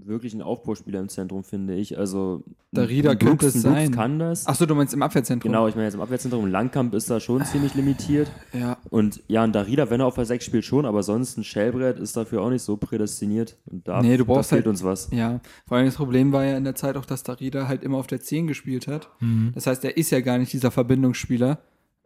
wirklichen 0.04 0.42
Aufbauspieler 0.42 1.00
im 1.00 1.08
Zentrum, 1.08 1.44
finde 1.44 1.74
ich. 1.74 1.96
Also 1.98 2.42
Darida 2.72 3.12
ein 3.12 3.18
könnte 3.18 3.46
Brooks- 3.46 3.54
es 3.54 3.64
ein 3.64 3.72
Brooks 3.72 3.82
sein. 3.84 3.90
kann 3.92 4.18
das. 4.18 4.46
Achso, 4.46 4.66
du 4.66 4.74
meinst 4.74 4.92
im 4.92 5.02
Abwehrzentrum? 5.02 5.50
Genau, 5.50 5.66
ich 5.68 5.74
meine 5.74 5.86
jetzt 5.86 5.94
im 5.94 6.00
Abwehrzentrum. 6.00 6.46
Langkamp 6.46 6.92
ist 6.94 7.08
da 7.08 7.20
schon 7.20 7.44
ziemlich 7.44 7.74
limitiert. 7.74 8.30
Ja. 8.52 8.76
Und 8.90 9.22
ja, 9.28 9.42
ein 9.44 9.52
Darida, 9.52 9.88
wenn 9.90 10.00
er 10.00 10.06
auf 10.06 10.16
der 10.16 10.24
6 10.26 10.44
spielt, 10.44 10.64
schon, 10.64 10.84
aber 10.84 11.02
sonst 11.02 11.38
ein 11.38 11.44
Shellbrett 11.44 11.98
ist 11.98 12.16
dafür 12.16 12.42
auch 12.42 12.50
nicht 12.50 12.62
so 12.62 12.76
prädestiniert. 12.76 13.56
Und 13.66 13.86
da, 13.88 14.02
Nee, 14.02 14.16
du 14.16 14.24
brauchst 14.24 14.50
da 14.52 14.56
fehlt 14.56 14.66
halt- 14.66 14.70
uns 14.70 14.84
was. 14.84 15.08
Ja, 15.12 15.40
vor 15.66 15.76
allem 15.76 15.86
das 15.86 15.96
Problem 15.96 16.32
war 16.32 16.44
ja 16.44 16.56
in 16.56 16.64
der 16.64 16.74
Zeit 16.74 16.96
auch, 16.96 17.06
dass 17.06 17.22
Darida 17.22 17.68
halt 17.68 17.82
immer 17.82 17.98
auf 17.98 18.06
der 18.06 18.20
10 18.20 18.46
gespielt 18.46 18.86
hat. 18.88 19.08
Mhm. 19.20 19.52
Das 19.54 19.66
heißt, 19.66 19.84
er 19.84 19.96
ist 19.96 20.10
ja 20.10 20.20
gar 20.20 20.38
nicht 20.38 20.52
dieser 20.52 20.70
Verbindungsspieler, 20.70 21.58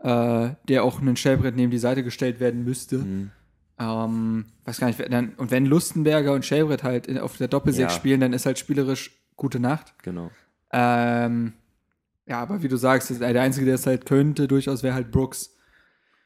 äh, 0.03 0.51
der 0.69 0.85
auch 0.85 1.01
einen 1.01 1.17
Stellbrett 1.17 1.57
neben 1.57 1.71
die 1.71 1.79
Seite 1.79 2.03
gestellt 2.05 2.41
werden 2.41 2.65
müsste. 2.65 2.99
Mhm. 2.99 3.31
Ähm, 3.81 4.45
weiß 4.67 4.79
gar 4.79 4.89
nicht, 4.89 5.01
dann, 5.11 5.31
und 5.37 5.51
wenn 5.51 5.65
Lustenberger 5.65 6.33
und 6.35 6.45
Stellbrett 6.45 6.83
halt 6.83 7.07
in, 7.07 7.19
auf 7.19 7.39
der 7.39 7.49
Doppelsechs 7.49 7.93
Ja. 7.95 7.97
spielen, 7.99 8.21
dann 8.21 8.33
ist 8.35 8.45
halt 8.47 8.59
spielerisch 8.59 9.11
gute 9.37 9.59
Nacht. 9.59 9.95
Genau. 10.03 10.31
Ähm, 10.73 11.55
ja, 12.27 12.41
aber 12.43 12.63
wie 12.63 12.69
du 12.69 12.77
sagst, 12.77 13.11
ist- 13.11 13.21
der 13.23 13.41
Einzige, 13.43 13.65
der 13.67 13.77
es 13.77 13.87
halt 13.87 14.05
könnte, 14.07 14.47
durchaus 14.49 14.83
wäre 14.83 14.95
halt 14.95 15.11
Brooks. 15.11 15.57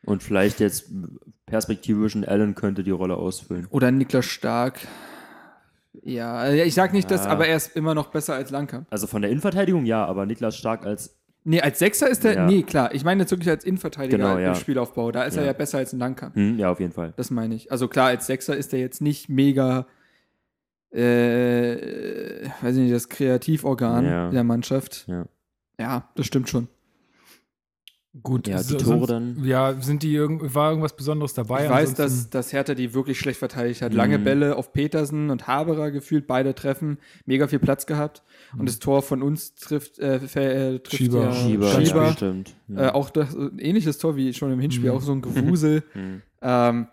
Und 0.04 0.22
vielleicht 0.22 0.58
jetzt 0.60 0.90
perspektivisch 1.46 2.14
ein 2.14 2.24
Allen 2.26 2.54
könnte 2.54 2.82
die 2.82 2.90
Rolle 2.90 3.14
ausfüllen. 3.16 3.66
Oder 3.70 3.90
Niklas 3.90 4.26
Stark. 4.26 4.80
Ja, 6.02 6.34
also 6.34 6.60
ich 6.62 6.74
sag 6.74 6.92
nicht, 6.92 7.10
dass, 7.10 7.24
Ja. 7.24 7.30
aber 7.30 7.46
er 7.46 7.56
ist 7.56 7.76
immer 7.76 7.94
noch 7.94 8.08
besser 8.08 8.34
als 8.34 8.50
Langkamp. 8.50 8.86
Also 8.90 9.06
von 9.06 9.22
der 9.22 9.30
Innenverteidigung 9.30 9.86
ja, 9.86 10.04
aber 10.04 10.26
Niklas 10.26 10.56
Stark 10.56 10.84
als 10.84 11.16
Nee, 11.46 11.60
als 11.60 11.78
Sechser 11.78 12.08
ist 12.08 12.24
er, 12.24 12.34
Ja. 12.34 12.46
nee, 12.46 12.62
klar. 12.62 12.94
Ich 12.94 13.04
meine 13.04 13.20
jetzt 13.22 13.30
wirklich 13.30 13.50
als 13.50 13.64
Innenverteidiger 13.64 14.16
Genau, 14.16 14.38
ja. 14.38 14.48
im 14.48 14.54
Spielaufbau. 14.54 15.12
Da 15.12 15.24
ist 15.24 15.36
er 15.36 15.42
Ja. 15.42 15.48
ja 15.48 15.52
besser 15.52 15.76
als 15.78 15.92
ein 15.92 15.98
Langkamp. 15.98 16.34
hm, 16.34 16.58
ja 16.58 16.70
auf 16.70 16.80
jeden 16.80 16.92
Fall. 16.92 17.12
Das 17.16 17.30
meine 17.30 17.54
ich. 17.54 17.70
Also 17.70 17.86
klar, 17.88 18.06
als 18.08 18.26
Sechser 18.26 18.56
ist 18.56 18.72
er 18.72 18.78
jetzt 18.80 19.02
nicht 19.02 19.28
mega, 19.28 19.86
äh, 20.90 22.48
weiß 22.62 22.76
ich 22.76 22.82
nicht, 22.82 22.94
das 22.94 23.08
Kreativorgan 23.08 24.04
Ja. 24.04 24.30
der 24.30 24.44
Mannschaft. 24.44 25.04
Ja. 25.08 25.26
Ja, 25.78 26.08
das 26.14 26.26
stimmt 26.26 26.48
schon. 26.48 26.68
Gut, 28.22 28.46
Ja, 28.46 28.58
die 28.58 28.62
so- 28.62 28.76
Tore 28.78 29.06
dann? 29.08 29.44
Ja, 29.44 29.74
sind 29.80 30.04
die 30.04 30.14
irgend, 30.14 30.54
war 30.54 30.70
irgendwas 30.70 30.94
Besonderes 30.94 31.34
dabei? 31.34 31.64
ich 31.64 31.70
weiß, 31.70 31.94
dass, 31.94 32.30
dass 32.30 32.52
Hertha 32.52 32.74
die 32.74 32.94
wirklich 32.94 33.18
schlecht 33.18 33.40
verteidigt 33.40 33.82
hat. 33.82 33.92
Lange 33.92 34.18
Mhm. 34.18 34.24
Bälle 34.24 34.56
auf 34.56 34.72
Petersen 34.72 35.30
und 35.30 35.48
Haberer 35.48 35.90
gefühlt, 35.90 36.28
beide 36.28 36.54
treffen, 36.54 36.98
mega 37.26 37.48
viel 37.48 37.58
Platz 37.58 37.86
gehabt. 37.86 38.22
Und 38.56 38.68
das 38.68 38.78
Tor 38.78 39.02
von 39.02 39.20
uns 39.20 39.56
trifft, 39.56 39.98
äh, 39.98 40.16
äh, 40.18 40.78
trifft 40.78 40.96
Schieber. 40.96 41.22
ja 41.24 41.32
Schieber, 41.34 41.70
Schieber. 41.72 42.04
Ja, 42.04 42.12
stimmt. 42.12 42.54
Äh, 42.74 42.86
auch 42.90 43.10
das, 43.10 43.34
ein 43.34 43.58
ähnliches 43.58 43.98
Tor 43.98 44.14
wie 44.14 44.32
schon 44.32 44.52
im 44.52 44.60
Hinspiel, 44.60 44.90
Mhm. 44.90 44.96
auch 44.96 45.02
so 45.02 45.10
ein 45.12 45.20
Gewusel. 45.20 45.82
Hm. 45.94 46.22
ähm, 46.40 46.86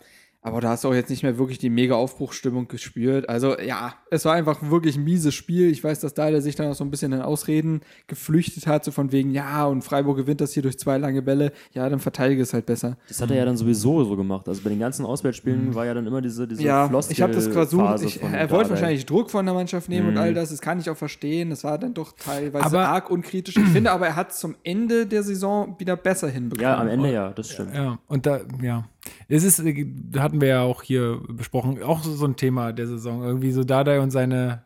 Aber 0.44 0.60
da 0.60 0.70
hast 0.70 0.82
du 0.82 0.88
auch 0.88 0.94
jetzt 0.94 1.08
nicht 1.08 1.22
mehr 1.22 1.38
wirklich 1.38 1.58
die 1.58 1.70
mega 1.70 1.94
Aufbruchsstimmung 1.94 2.66
gespürt. 2.66 3.28
Also 3.28 3.56
ja, 3.60 3.94
es 4.10 4.24
war 4.24 4.34
einfach 4.34 4.58
wirklich 4.70 4.96
ein 4.96 5.04
mieses 5.04 5.34
Spiel. 5.34 5.70
Ich 5.70 5.84
weiß, 5.84 6.00
dass 6.00 6.14
Dahler 6.14 6.40
sich 6.40 6.56
dann 6.56 6.68
auch 6.68 6.74
so 6.74 6.82
ein 6.82 6.90
bisschen 6.90 7.12
in 7.12 7.20
Ausreden 7.22 7.80
geflüchtet 8.08 8.66
hat, 8.66 8.84
so 8.84 8.90
von 8.90 9.12
wegen, 9.12 9.30
ja, 9.30 9.66
und 9.66 9.82
Freiburg 9.82 10.16
gewinnt 10.16 10.40
das 10.40 10.52
hier 10.52 10.64
durch 10.64 10.78
zwei 10.80 10.98
lange 10.98 11.22
Bälle. 11.22 11.52
Ja, 11.74 11.88
dann 11.88 12.00
verteidige 12.00 12.42
es 12.42 12.52
halt 12.52 12.66
besser. 12.66 12.96
Das 13.06 13.20
hat 13.22 13.30
er 13.30 13.36
ja 13.36 13.44
dann 13.44 13.56
sowieso 13.56 14.02
so 14.02 14.16
gemacht. 14.16 14.48
Also 14.48 14.62
bei 14.62 14.70
den 14.70 14.80
ganzen 14.80 15.06
Auswärtsspielen 15.06 15.76
war 15.76 15.86
ja 15.86 15.94
dann 15.94 16.06
immer 16.08 16.20
diese, 16.20 16.48
diese 16.48 16.60
Mhm. 16.60 16.66
Ja, 16.66 16.90
ich 17.08 17.22
habe 17.22 17.32
das 17.32 17.46
versucht. 17.46 18.02
Ich, 18.02 18.18
von 18.18 18.34
er 18.34 18.50
wollte 18.50 18.70
wahrscheinlich 18.70 19.06
Druck 19.06 19.30
von 19.30 19.44
der 19.46 19.54
Mannschaft 19.54 19.88
nehmen 19.88 20.08
und 20.08 20.14
Mhm. 20.14 20.20
all 20.20 20.34
das. 20.34 20.50
Das 20.50 20.60
kann 20.60 20.80
ich 20.80 20.90
auch 20.90 20.96
verstehen. 20.96 21.50
Das 21.50 21.62
war 21.62 21.78
dann 21.78 21.94
doch 21.94 22.12
teilweise 22.18 22.64
Aber- 22.66 22.88
arg 22.88 23.10
unkritisch. 23.10 23.56
Ich 23.56 23.68
finde 23.68 23.92
aber, 23.92 24.08
er 24.08 24.16
hat 24.16 24.32
es 24.32 24.38
zum 24.40 24.56
Ende 24.64 25.06
der 25.06 25.22
Saison 25.22 25.76
wieder 25.78 25.94
besser 25.96 26.28
hinbekommen. 26.28 26.62
Ja, 26.68 26.78
am 26.80 26.88
Ende 26.88 27.12
ja, 27.12 27.30
das 27.30 27.50
stimmt. 27.50 27.74
Ja, 27.76 28.00
und 28.08 28.26
da, 28.26 28.40
ja. 28.60 28.84
Es 29.28 29.44
ist, 29.44 29.58
äh, 29.60 29.86
hatten 30.18 30.40
wir 30.40 30.48
ja 30.48 30.62
auch 30.62 30.82
hier 30.82 31.20
besprochen, 31.28 31.82
auch 31.82 32.02
so, 32.02 32.24
ein 32.24 32.36
Thema 32.36 32.72
der 32.72 32.86
Saison. 32.86 33.22
Irgendwie 33.22 33.52
so 33.52 33.64
Dardai 33.64 34.00
und 34.00 34.10
seine, 34.10 34.64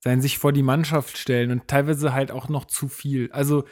sein 0.00 0.20
sich 0.22 0.38
vor 0.38 0.52
die 0.52 0.62
Mannschaft 0.62 1.18
stellen 1.18 1.50
und 1.50 1.68
teilweise 1.68 2.12
halt 2.12 2.30
auch 2.30 2.48
noch 2.48 2.64
zu 2.64 2.88
viel. 2.88 3.30
Also, 3.32 3.64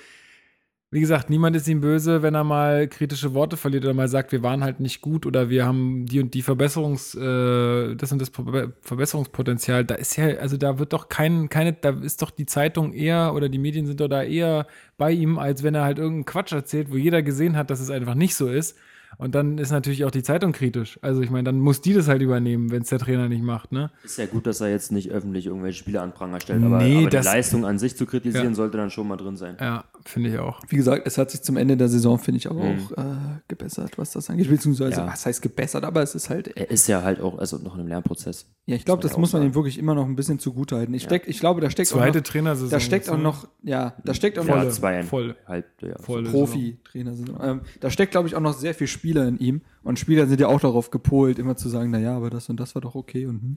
wie 0.93 1.01
gesagt, 1.01 1.31
niemand 1.31 1.57
ist 1.57 1.67
ihm 1.67 1.81
böse, 1.81 2.23
wenn 2.23 2.35
er 2.35 2.45
mal 2.45 2.87
kritische 2.89 3.35
Worte 3.35 3.57
verliert 3.57 3.85
oder 3.85 3.93
mal 3.93 4.09
sagt, 4.09 4.31
wir 4.31 4.43
waren 4.43 4.63
halt 4.63 4.79
nicht 4.79 5.01
gut 5.01 5.27
oder 5.27 5.51
wir 5.51 5.67
haben 5.67 6.07
die 6.07 6.21
und 6.21 6.33
die 6.33 6.43
Verbesserungs, 6.43 7.15
äh, 7.17 7.97
das 7.97 8.13
und 8.13 8.21
das 8.21 8.29
Ver- 8.29 8.73
Verbesserungspotenzial. 8.83 9.85
Da 9.85 9.97
ist 9.97 10.17
ja, 10.17 10.27
also 10.37 10.57
da 10.57 10.79
wird 10.79 10.93
doch 10.93 11.09
kein, 11.09 11.49
keine, 11.49 11.73
da 11.73 11.91
ist 11.91 12.23
doch 12.23 12.31
die 12.31 12.47
Zeitung 12.47 12.93
eher 12.93 13.35
oder 13.35 13.49
die 13.49 13.59
Medien 13.59 13.87
sind 13.87 14.01
doch 14.01 14.09
da 14.09 14.23
eher 14.23 14.69
bei 14.97 15.11
ihm, 15.11 15.39
als 15.39 15.65
wenn 15.65 15.75
er 15.75 15.85
halt 15.85 15.99
irgendeinen 15.99 16.25
Quatsch 16.25 16.53
erzählt, 16.53 16.91
wo 16.93 16.97
jeder 16.97 17.23
gesehen 17.23 17.57
hat, 17.57 17.71
dass 17.71 17.81
es 17.81 17.91
einfach 17.91 18.15
nicht 18.15 18.37
so 18.37 18.49
ist. 18.49 18.77
Und 19.19 19.35
dann 19.35 19.57
ist 19.59 19.71
natürlich 19.71 20.05
auch 20.05 20.11
die 20.11 20.23
Zeitung 20.23 20.53
kritisch. 20.53 20.99
Also 21.03 21.23
ich 21.23 21.31
meine, 21.31 21.45
dann 21.45 21.59
muss 21.59 21.81
die 21.81 21.95
das 21.95 22.07
halt 22.09 22.21
übernehmen, 22.21 22.71
wenn 22.71 22.83
es 22.83 22.89
der 22.91 22.99
Trainer 22.99 23.29
nicht 23.29 23.43
macht, 23.43 23.73
ne? 23.73 23.91
Ist 24.05 24.19
ja 24.19 24.27
gut, 24.27 24.47
dass 24.47 24.61
er 24.61 24.69
jetzt 24.69 24.93
nicht 24.93 25.11
öffentlich 25.11 25.47
irgendwelche 25.47 25.79
Spiele 25.79 26.03
an 26.03 26.13
Pranger 26.13 26.41
stellt, 26.41 26.63
aber, 26.63 26.79
Nee, 26.79 26.99
aber 27.07 27.11
die 27.11 27.17
Leistung 27.17 27.65
an 27.65 27.79
sich 27.79 27.97
zu 27.97 28.05
kritisieren 28.05 28.49
Ja. 28.49 28.55
sollte 28.55 28.77
dann 28.77 28.91
schon 28.91 29.09
mal 29.09 29.17
drin 29.17 29.37
sein. 29.37 29.57
Ja, 29.59 29.85
finde 30.09 30.31
ich 30.31 30.39
auch. 30.39 30.61
Wie 30.69 30.77
gesagt, 30.77 31.07
es 31.07 31.19
hat 31.19 31.31
sich 31.31 31.43
zum 31.43 31.57
Ende 31.57 31.77
der 31.77 31.89
Saison, 31.89 32.19
finde 32.19 32.39
ich, 32.39 32.51
aber 32.51 32.65
Mhm. 32.65 32.81
auch 32.95 32.99
äh, 32.99 33.17
gebessert, 33.49 33.99
was 33.99 34.13
das 34.13 34.31
angeht. 34.31 34.49
Beziehungsweise, 34.49 35.01
Ja. 35.01 35.07
was 35.07 35.27
heißt 35.27 35.43
gebessert, 35.43 35.85
aber 35.85 36.03
es 36.03 36.15
ist 36.15 36.31
halt, 36.31 36.49
Er 36.57 36.71
ist 36.71 36.87
ja 36.89 37.03
halt 37.03 37.21
auch 37.21 37.39
also 37.39 37.59
noch 37.59 37.75
in 37.75 37.81
einem 37.81 37.89
Lernprozess. 37.89 38.47
ja, 38.67 38.77
ich 38.77 38.85
glaube, 38.85 39.03
das 39.03 39.13
ja 39.13 39.19
muss 39.19 39.33
man 39.33 39.43
ihm 39.43 39.55
wirklich 39.55 39.79
immer 39.79 39.95
noch 39.95 40.07
ein 40.07 40.17
bisschen 40.17 40.39
zugutehalten. 40.39 40.95
Ich, 40.95 41.03
steck, 41.05 41.25
ich 41.27 41.41
glaube, 41.41 41.61
da 41.61 41.71
steckt 41.71 41.93
auch 41.93 41.97
Zweite 41.99 42.19
noch, 42.19 42.25
Trainersaison. 42.25 42.71
da 42.71 42.81
steckt 42.81 43.09
auch 43.11 43.17
ne? 43.17 43.23
noch, 43.23 43.49
ja, 43.63 43.95
da 44.05 44.15
steckt 44.15 44.39
auch 44.39 44.47
Ja, 44.47 44.65
noch 44.65 44.71
zwei 44.71 45.03
voll. 45.03 45.37
halb, 45.47 45.67
ja, 45.83 45.99
Voll. 45.99 46.25
Profi-Trainer 46.25 47.15
sind. 47.15 47.33
Ähm, 47.41 47.61
da 47.81 47.91
steckt, 47.91 48.13
glaube 48.13 48.29
ich, 48.29 48.35
auch 48.37 48.41
noch 48.41 48.55
sehr 48.55 48.75
viel 48.75 48.87
Spieler 48.87 49.27
in 49.29 49.39
ihm. 49.39 49.61
Und 49.83 49.99
Spieler 49.99 50.27
sind 50.27 50.41
ja 50.41 50.49
auch 50.49 50.61
darauf 50.61 50.91
gepolt, 50.91 51.39
immer 51.39 51.57
zu 51.57 51.69
sagen, 51.69 51.91
naja, 51.91 52.17
aber 52.17 52.31
das 52.31 52.49
und 52.49 52.59
das 52.59 52.75
war 52.75 52.83
doch 52.83 52.95
okay. 52.95 53.27
Und 53.27 53.41
hm. 53.43 53.57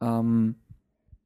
ähm, 0.00 0.54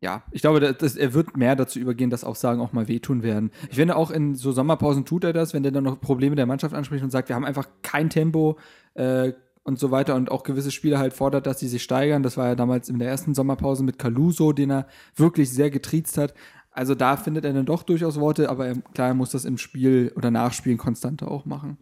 ja, 0.00 0.22
ich 0.30 0.40
glaube, 0.40 0.60
dass, 0.60 0.78
dass 0.78 0.96
er 0.96 1.12
wird 1.12 1.36
mehr 1.36 1.56
dazu 1.56 1.78
übergehen, 1.78 2.08
dass 2.08 2.24
auch 2.24 2.36
Sagen 2.36 2.60
auch 2.60 2.72
mal 2.72 2.88
wehtun 2.88 3.22
werden. 3.22 3.50
Ich 3.68 3.76
finde, 3.76 3.96
auch 3.96 4.10
in 4.10 4.34
so 4.34 4.50
Sommerpausen 4.50 5.04
tut 5.04 5.24
er 5.24 5.34
das, 5.34 5.52
wenn 5.52 5.62
der 5.62 5.72
dann 5.72 5.84
noch 5.84 6.00
Probleme 6.00 6.36
der 6.36 6.46
Mannschaft 6.46 6.74
anspricht 6.74 7.04
und 7.04 7.10
sagt, 7.10 7.28
wir 7.28 7.36
haben 7.36 7.44
einfach 7.44 7.68
kein 7.82 8.08
Tempo 8.08 8.58
äh, 8.94 9.32
und 9.62 9.78
so 9.78 9.90
weiter 9.90 10.14
und 10.14 10.30
auch 10.30 10.42
gewisse 10.42 10.70
Spieler 10.70 10.98
halt 10.98 11.12
fordert, 11.12 11.46
dass 11.46 11.60
sie 11.60 11.68
sich 11.68 11.82
steigern. 11.82 12.22
Das 12.22 12.38
war 12.38 12.48
ja 12.48 12.54
damals 12.54 12.88
in 12.88 12.98
der 12.98 13.08
ersten 13.08 13.34
Sommerpause 13.34 13.84
mit 13.84 13.98
Caluso, 13.98 14.52
den 14.52 14.70
er 14.70 14.86
wirklich 15.16 15.50
sehr 15.50 15.70
getriezt 15.70 16.16
hat. 16.16 16.32
Also 16.70 16.94
da 16.94 17.18
findet 17.18 17.44
er 17.44 17.52
dann 17.52 17.66
doch 17.66 17.82
durchaus 17.82 18.18
Worte, 18.18 18.48
aber 18.48 18.68
er, 18.68 18.76
klar, 18.94 19.08
er 19.08 19.14
muss 19.14 19.32
das 19.32 19.44
im 19.44 19.58
Spiel 19.58 20.12
oder 20.16 20.30
Nachspielen 20.30 20.78
konstanter 20.78 21.30
auch 21.30 21.44
machen. 21.44 21.76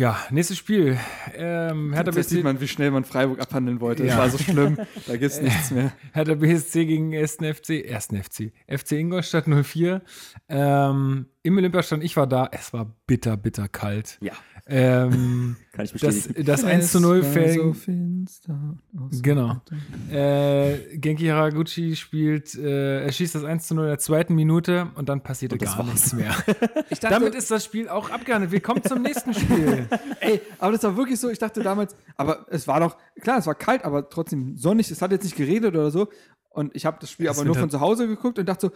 Ja, 0.00 0.16
nächstes 0.30 0.56
Spiel. 0.58 0.96
Ähm, 1.34 1.92
Hertha, 1.92 2.12
Jetzt 2.12 2.28
sieht 2.28 2.38
BSC, 2.38 2.44
man, 2.44 2.60
wie 2.60 2.68
schnell 2.68 2.92
man 2.92 3.02
Freiburg 3.04 3.40
abhandeln 3.40 3.80
wollte. 3.80 4.04
Ja. 4.04 4.10
Das 4.10 4.18
war 4.18 4.30
so 4.30 4.38
schlimm. 4.38 4.78
Da 5.08 5.16
gibt's 5.16 5.40
nichts 5.40 5.72
mehr. 5.72 5.92
Hertha 6.12 6.34
BSC 6.34 6.86
gegen 6.86 7.12
1. 7.16 7.38
FC, 7.38 7.84
1. 7.92 8.10
FC, 8.12 8.52
FC 8.68 8.92
Ingolstadt 8.92 9.46
04. 9.48 10.00
Ähm, 10.48 11.26
Im 11.42 11.56
Olympiastadion, 11.58 12.04
ich 12.06 12.16
war 12.16 12.28
da, 12.28 12.48
es 12.52 12.72
war 12.72 12.94
bitter, 13.08 13.36
bitter 13.36 13.66
kalt. 13.66 14.18
Ja, 14.20 14.34
Ähm, 14.70 15.56
kann 15.72 15.86
ich 15.86 15.92
das, 15.92 16.00
bestätigen. 16.14 16.44
das 16.44 16.62
1 16.62 16.92
zu 16.92 17.00
0 17.00 17.18
Es 17.18 17.24
war 17.24 17.32
fällt. 17.32 17.54
so 17.54 19.22
Genau. 19.22 19.62
Äh, 20.10 20.96
Genki 20.98 21.26
Haraguchi 21.26 21.96
spielt, 21.96 22.54
äh, 22.54 23.04
er 23.04 23.10
schießt 23.10 23.34
das 23.34 23.44
1 23.44 23.66
zu 23.66 23.74
0 23.74 23.84
in 23.84 23.88
der 23.90 23.98
zweiten 23.98 24.34
Minute 24.34 24.88
und 24.94 25.08
dann 25.08 25.22
passierte 25.22 25.54
Und 25.54 25.62
das 25.62 25.70
gar 25.70 25.86
war's. 25.86 25.94
nichts 25.94 26.12
mehr. 26.12 26.34
Ich 26.90 27.00
dachte, 27.00 27.14
Damit 27.14 27.34
ist 27.34 27.50
das 27.50 27.64
Spiel 27.64 27.88
auch 27.88 28.10
abgehandelt. 28.10 28.52
Wir 28.52 28.60
kommen 28.60 28.82
zum 28.82 29.02
nächsten 29.02 29.32
Spiel. 29.32 29.88
ey, 30.20 30.40
aber 30.58 30.72
das 30.72 30.82
war 30.82 30.96
wirklich 30.96 31.18
so, 31.18 31.30
ich 31.30 31.38
dachte 31.38 31.62
damals, 31.62 31.96
aber 32.16 32.46
es 32.50 32.66
war 32.68 32.80
doch, 32.80 32.96
klar, 33.20 33.38
es 33.38 33.46
war 33.46 33.54
kalt, 33.54 33.84
aber 33.84 34.10
trotzdem 34.10 34.56
sonnig, 34.56 34.90
es 34.90 35.00
hat 35.00 35.12
jetzt 35.12 35.24
nicht 35.24 35.36
geredet 35.36 35.74
oder 35.74 35.90
so. 35.90 36.08
Und 36.50 36.74
ich 36.74 36.84
habe 36.86 36.98
das 37.00 37.10
Spiel 37.10 37.26
Es 37.26 37.38
aber 37.38 37.46
nur 37.46 37.54
von 37.54 37.70
zu 37.70 37.80
Hause 37.80 38.06
geguckt 38.08 38.38
und 38.38 38.46
dachte 38.48 38.68
so, 38.68 38.72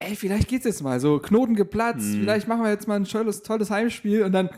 ey, 0.00 0.16
vielleicht 0.16 0.48
geht's 0.48 0.64
jetzt 0.64 0.82
mal. 0.82 0.98
So, 1.00 1.18
Knoten 1.18 1.54
geplatzt, 1.54 2.06
Mhm. 2.14 2.20
vielleicht 2.22 2.48
machen 2.48 2.62
wir 2.64 2.70
jetzt 2.70 2.88
mal 2.88 2.96
ein 2.96 3.04
tolles, 3.04 3.42
tolles 3.42 3.70
Heimspiel 3.70 4.22
und 4.24 4.32
dann, 4.32 4.50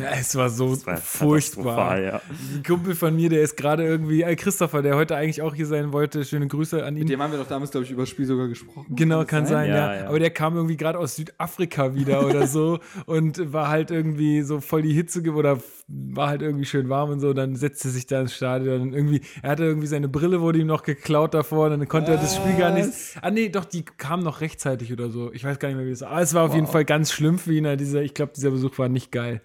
Ja, 0.00 0.08
es 0.18 0.34
war 0.36 0.48
so 0.50 0.70
war 0.86 0.96
furchtbar. 0.96 2.00
ja. 2.00 2.20
Ein 2.54 2.62
Kumpel 2.66 2.94
von 2.94 3.14
mir, 3.14 3.28
der 3.28 3.42
ist 3.42 3.56
gerade 3.56 3.84
irgendwie, 3.84 4.22
äh, 4.22 4.34
Christopher, 4.36 4.82
der 4.82 4.96
heute 4.96 5.16
eigentlich 5.16 5.42
auch 5.42 5.54
hier 5.54 5.66
sein 5.66 5.92
wollte, 5.92 6.24
schöne 6.24 6.46
Grüße 6.48 6.84
an 6.84 6.94
ihn. 6.96 7.00
mit 7.00 7.10
dem 7.10 7.22
haben 7.22 7.32
wir 7.32 7.38
doch 7.38 7.46
damals, 7.46 7.70
glaube 7.70 7.84
ich, 7.84 7.90
über 7.90 8.02
das 8.02 8.08
Spiel 8.08 8.24
sogar 8.26 8.48
gesprochen. 8.48 8.94
Genau, 8.96 9.20
das 9.20 9.28
kann 9.28 9.46
sein, 9.46 9.68
ja, 9.68 9.76
Ja, 9.76 9.94
ja. 10.02 10.08
Aber 10.08 10.18
der 10.18 10.30
kam 10.30 10.56
irgendwie 10.56 10.76
gerade 10.76 10.98
aus 10.98 11.16
Südafrika 11.16 11.94
wieder 11.94 12.24
oder 12.26 12.46
so 12.46 12.78
und 13.06 13.52
war 13.52 13.68
halt 13.68 13.90
irgendwie 13.90 14.42
so 14.42 14.60
voll 14.60 14.82
die 14.82 14.92
Hitze 14.92 15.22
oder 15.32 15.58
war 15.88 16.28
halt 16.28 16.42
irgendwie 16.42 16.66
schön 16.66 16.88
warm 16.88 17.10
und 17.10 17.20
so. 17.20 17.32
Dann 17.32 17.56
setzte 17.56 17.90
sich 17.90 18.06
da 18.06 18.20
ins 18.20 18.34
Stadion 18.34 18.80
und 18.80 18.92
irgendwie, 18.94 19.20
er 19.42 19.50
hatte 19.50 19.64
irgendwie 19.64 19.88
seine 19.88 20.08
Brille, 20.08 20.40
wurde 20.40 20.60
ihm 20.60 20.68
noch 20.68 20.82
geklaut 20.84 21.34
davor, 21.34 21.68
dann 21.68 21.86
konnte 21.88 22.12
er 22.12 22.16
das 22.18 22.36
Spiel 22.36 22.56
gar 22.56 22.72
nicht. 22.72 22.88
Ah, 23.20 23.30
nee, 23.30 23.48
doch, 23.48 23.64
die 23.64 23.84
kam 23.84 24.20
noch 24.22 24.40
rechtzeitig 24.50 24.92
oder 24.92 25.10
so. 25.10 25.32
Ich 25.32 25.44
weiß 25.44 25.58
gar 25.58 25.68
nicht 25.68 25.76
mehr, 25.76 25.86
wie 25.86 25.90
es 25.90 26.00
war. 26.00 26.10
Aber 26.10 26.20
es 26.20 26.34
war 26.34 26.44
auf 26.44 26.54
jeden 26.54 26.66
Fall 26.66 26.84
ganz 26.84 27.12
schlimm 27.12 27.38
für 27.38 27.54
ihn. 27.54 27.76
Dieser, 27.78 28.02
ich 28.02 28.14
glaube, 28.14 28.32
dieser 28.34 28.50
Besuch 28.50 28.78
war 28.78 28.88
nicht 28.88 29.12
geil. 29.12 29.40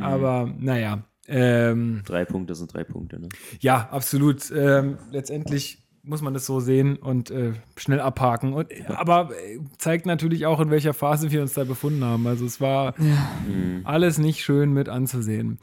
Aber 0.00 0.52
naja. 0.58 1.04
Ähm, 1.30 2.00
Drei 2.06 2.24
Punkte 2.24 2.54
sind 2.54 2.72
drei 2.72 2.84
Punkte. 2.84 3.20
Ne? 3.20 3.28
ja, 3.60 3.88
absolut. 3.90 4.50
Ähm, 4.50 4.96
letztendlich 5.10 5.82
muss 6.02 6.22
man 6.22 6.32
das 6.32 6.46
so 6.46 6.58
sehen 6.58 6.96
und 6.96 7.30
äh, 7.30 7.52
schnell 7.76 8.00
abhaken. 8.00 8.54
Und, 8.54 8.72
Aber 8.88 9.30
äh, 9.32 9.58
zeigt 9.76 10.06
natürlich 10.06 10.46
auch, 10.46 10.58
in 10.58 10.70
welcher 10.70 10.94
Phase 10.94 11.30
wir 11.30 11.42
uns 11.42 11.52
da 11.52 11.64
befunden 11.64 12.02
haben. 12.02 12.26
Also 12.26 12.46
es 12.46 12.62
war 12.62 12.94
alles 13.84 14.16
nicht 14.16 14.42
schön 14.42 14.72
mit 14.72 14.88
anzusehen. 14.88 15.58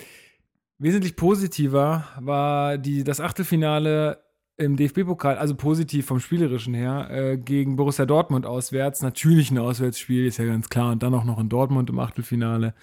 Wesentlich 0.78 1.16
positiver 1.16 2.08
war 2.20 2.78
die, 2.78 3.04
das 3.04 3.20
Achtelfinale 3.20 4.20
im 4.58 4.78
DFB-Pokal, 4.78 5.38
also 5.38 5.56
positiv 5.56 6.06
vom 6.06 6.20
Spielerischen 6.20 6.74
her, 6.74 7.10
äh, 7.12 7.38
gegen 7.38 7.76
Borussia 7.76 8.06
Dortmund 8.06 8.46
auswärts. 8.46 9.02
Natürlich 9.02 9.52
ein 9.52 9.58
Auswärtsspiel, 9.58 10.26
ist 10.26 10.38
ja 10.38 10.46
ganz 10.46 10.70
klar. 10.70 10.92
Und 10.92 11.04
dann 11.04 11.14
auch 11.14 11.26
noch 11.26 11.40
in 11.40 11.50
Dortmund 11.50 11.90
im 11.90 12.00
Achtelfinale. 12.00 12.74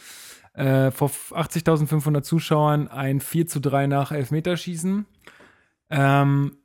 Äh, 0.54 0.90
vor 0.90 1.08
80.500 1.08 2.22
Zuschauern 2.22 2.88
ein 2.88 3.20
4 3.20 3.46
zu 3.46 3.60
3 3.60 3.86
nach 3.86 4.12
Elfmeterschießen. 4.12 5.06
Ähm, 5.88 6.56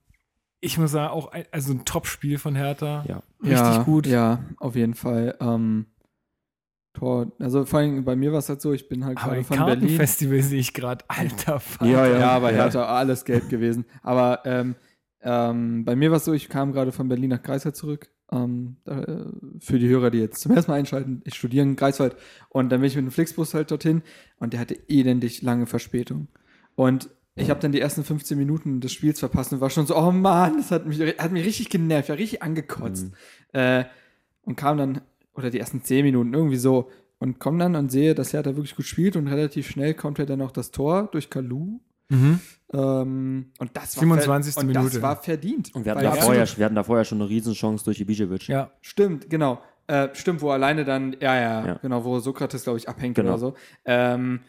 ich 0.59 0.77
muss 0.77 0.91
sagen, 0.91 1.13
auch 1.13 1.31
ein, 1.31 1.45
also 1.51 1.71
ein 1.71 1.85
Top-Spiel 1.85 2.37
von 2.37 2.55
Hertha. 2.55 3.05
Ja. 3.07 3.23
Richtig 3.41 3.59
ja, 3.59 3.83
gut. 3.83 4.07
Ja, 4.07 4.39
auf 4.57 4.75
jeden 4.75 4.95
Fall. 4.95 5.37
Ähm, 5.39 5.85
Tor, 6.93 7.31
also 7.39 7.63
vor 7.65 7.79
allem 7.79 8.03
bei 8.03 8.15
mir 8.15 8.31
war 8.31 8.39
es 8.39 8.49
halt 8.49 8.59
so, 8.59 8.73
ich 8.73 8.89
bin 8.89 9.05
halt 9.05 9.19
Aber 9.19 9.33
gerade 9.33 9.43
von 9.43 9.57
Berlin. 9.57 9.79
Kartenfestival 9.81 10.41
sehe 10.41 10.59
ich 10.59 10.73
gerade, 10.73 11.05
alter 11.07 11.59
Fall. 11.59 11.87
Ja, 11.87 12.07
Ja, 12.07 12.39
Ja. 12.39 12.47
Hertha, 12.49 12.85
alles 12.85 13.23
gelb 13.23 13.49
gewesen. 13.49 13.85
Aber 14.01 14.41
ähm, 14.45 14.75
ähm, 15.29 15.83
bei 15.83 15.97
mir 15.97 16.09
war 16.09 16.17
es 16.17 16.25
so, 16.25 16.31
ich 16.31 16.47
kam 16.47 16.71
gerade 16.71 16.93
von 16.93 17.09
Berlin 17.09 17.31
nach 17.31 17.43
Greifswald 17.43 17.75
zurück. 17.75 18.09
Ähm, 18.31 18.77
da, 18.85 19.03
äh, 19.03 19.25
für 19.59 19.77
die 19.77 19.89
Hörer, 19.89 20.09
die 20.09 20.19
jetzt 20.19 20.39
zum 20.39 20.53
ersten 20.53 20.71
Mal 20.71 20.77
einschalten, 20.77 21.21
ich 21.25 21.35
studiere 21.35 21.65
in 21.65 21.75
Greifswald 21.75 22.15
und 22.47 22.69
dann 22.69 22.79
bin 22.79 22.87
ich 22.87 22.95
mit 22.95 23.03
dem 23.03 23.11
Flixbus 23.11 23.53
halt 23.53 23.71
dorthin 23.71 24.03
und 24.39 24.53
der 24.53 24.61
hatte 24.61 24.77
elendig 24.87 25.41
lange 25.41 25.65
Verspätung. 25.65 26.29
Und 26.75 27.09
ich 27.35 27.49
habe 27.49 27.59
dann 27.59 27.73
die 27.73 27.81
ersten 27.81 28.05
15 28.05 28.37
Minuten 28.37 28.79
des 28.79 28.93
Spiels 28.93 29.19
verpasst 29.19 29.51
und 29.51 29.59
war 29.59 29.69
schon 29.69 29.85
so, 29.85 29.97
oh 29.97 30.11
Mann, 30.11 30.57
das 30.57 30.71
hat 30.71 30.85
mich, 30.85 30.99
hat 30.99 31.31
mich 31.31 31.45
richtig 31.45 31.69
genervt, 31.69 32.07
ja, 32.07 32.15
richtig 32.15 32.41
angekotzt. 32.41 33.11
Äh, 33.51 33.83
und 34.43 34.55
kam 34.55 34.77
dann, 34.77 35.01
oder 35.35 35.49
die 35.49 35.59
ersten 35.59 35.83
10 35.83 36.05
Minuten, 36.05 36.33
irgendwie 36.33 36.55
so, 36.55 36.89
und 37.19 37.39
komme 37.39 37.59
dann 37.59 37.75
und 37.75 37.91
sehe, 37.91 38.15
dass 38.15 38.31
Hertha 38.31 38.55
wirklich 38.55 38.75
gut 38.75 38.85
spielt 38.85 39.17
und 39.17 39.27
relativ 39.27 39.67
schnell 39.67 39.93
kommt 39.93 40.19
ja 40.19 40.25
dann 40.25 40.41
auch 40.41 40.51
das 40.51 40.71
Tor 40.71 41.09
durch 41.11 41.29
Kalu. 41.29 41.79
Mhm. 42.09 42.39
Ähm, 42.73 43.51
und 43.59 43.71
das 43.77 43.95
war 43.97 44.01
27. 44.03 44.53
ver- 44.53 44.59
und 44.61 44.67
Minute. 44.67 44.85
das 44.93 45.01
war 45.01 45.21
verdient. 45.21 45.73
Und 45.73 45.85
wir 45.85 45.93
hatten, 45.93 46.03
da 46.03 46.11
vorher, 46.13 46.45
wir 46.57 46.65
hatten 46.65 46.75
da 46.75 46.83
vorher 46.83 47.05
schon 47.05 47.21
eine 47.21 47.29
Riesenchance 47.29 47.83
durch 47.85 47.99
Ibisevic. 47.99 48.47
Ja, 48.47 48.71
Stimmt, 48.81 49.29
genau. 49.29 49.61
Äh, 49.87 50.09
stimmt, 50.13 50.41
wo 50.41 50.49
alleine 50.51 50.83
dann, 50.83 51.13
ja, 51.21 51.35
ja, 51.39 51.65
Ja. 51.65 51.73
genau, 51.81 52.03
wo 52.03 52.19
Sokrates, 52.19 52.63
glaube 52.63 52.77
ich, 52.77 52.89
abhängt 52.89 53.15
Genau. 53.15 53.29
oder 53.29 53.37
so. 53.39 53.53
Ähm, 53.85 54.41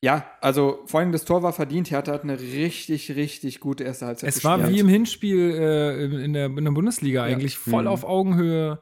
ja, 0.00 0.26
also 0.42 0.80
vor 0.86 1.00
allem 1.00 1.12
das 1.12 1.24
Tor 1.24 1.42
war 1.42 1.52
verdient. 1.54 1.90
Hertha 1.90 2.12
hat 2.12 2.22
eine 2.24 2.38
richtig, 2.38 3.16
richtig 3.16 3.58
gute 3.58 3.84
erste 3.84 4.06
Halbzeit 4.06 4.28
es 4.28 4.44
war 4.44 4.68
wie 4.68 4.78
im 4.78 4.86
Hinspiel 4.88 5.50
äh, 5.58 6.04
in, 6.24 6.34
der, 6.34 6.46
in 6.46 6.62
der 6.64 6.70
Bundesliga 6.72 7.24
eigentlich, 7.24 7.56
voll 7.58 7.82
Mhm. 7.82 7.88
auf 7.88 8.04
Augenhöhe. 8.04 8.80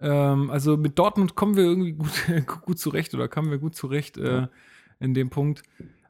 Ähm, 0.00 0.50
also 0.50 0.76
mit 0.76 0.98
Dortmund 0.98 1.34
kommen 1.34 1.56
wir 1.56 1.64
irgendwie 1.64 1.92
gut, 1.94 2.10
gut 2.64 2.78
zurecht 2.78 3.14
oder 3.14 3.28
kamen 3.28 3.50
wir 3.50 3.58
gut 3.58 3.74
zurecht 3.74 4.18
äh, 4.18 4.46
in 5.00 5.14
dem 5.14 5.30
Punkt. 5.30 5.62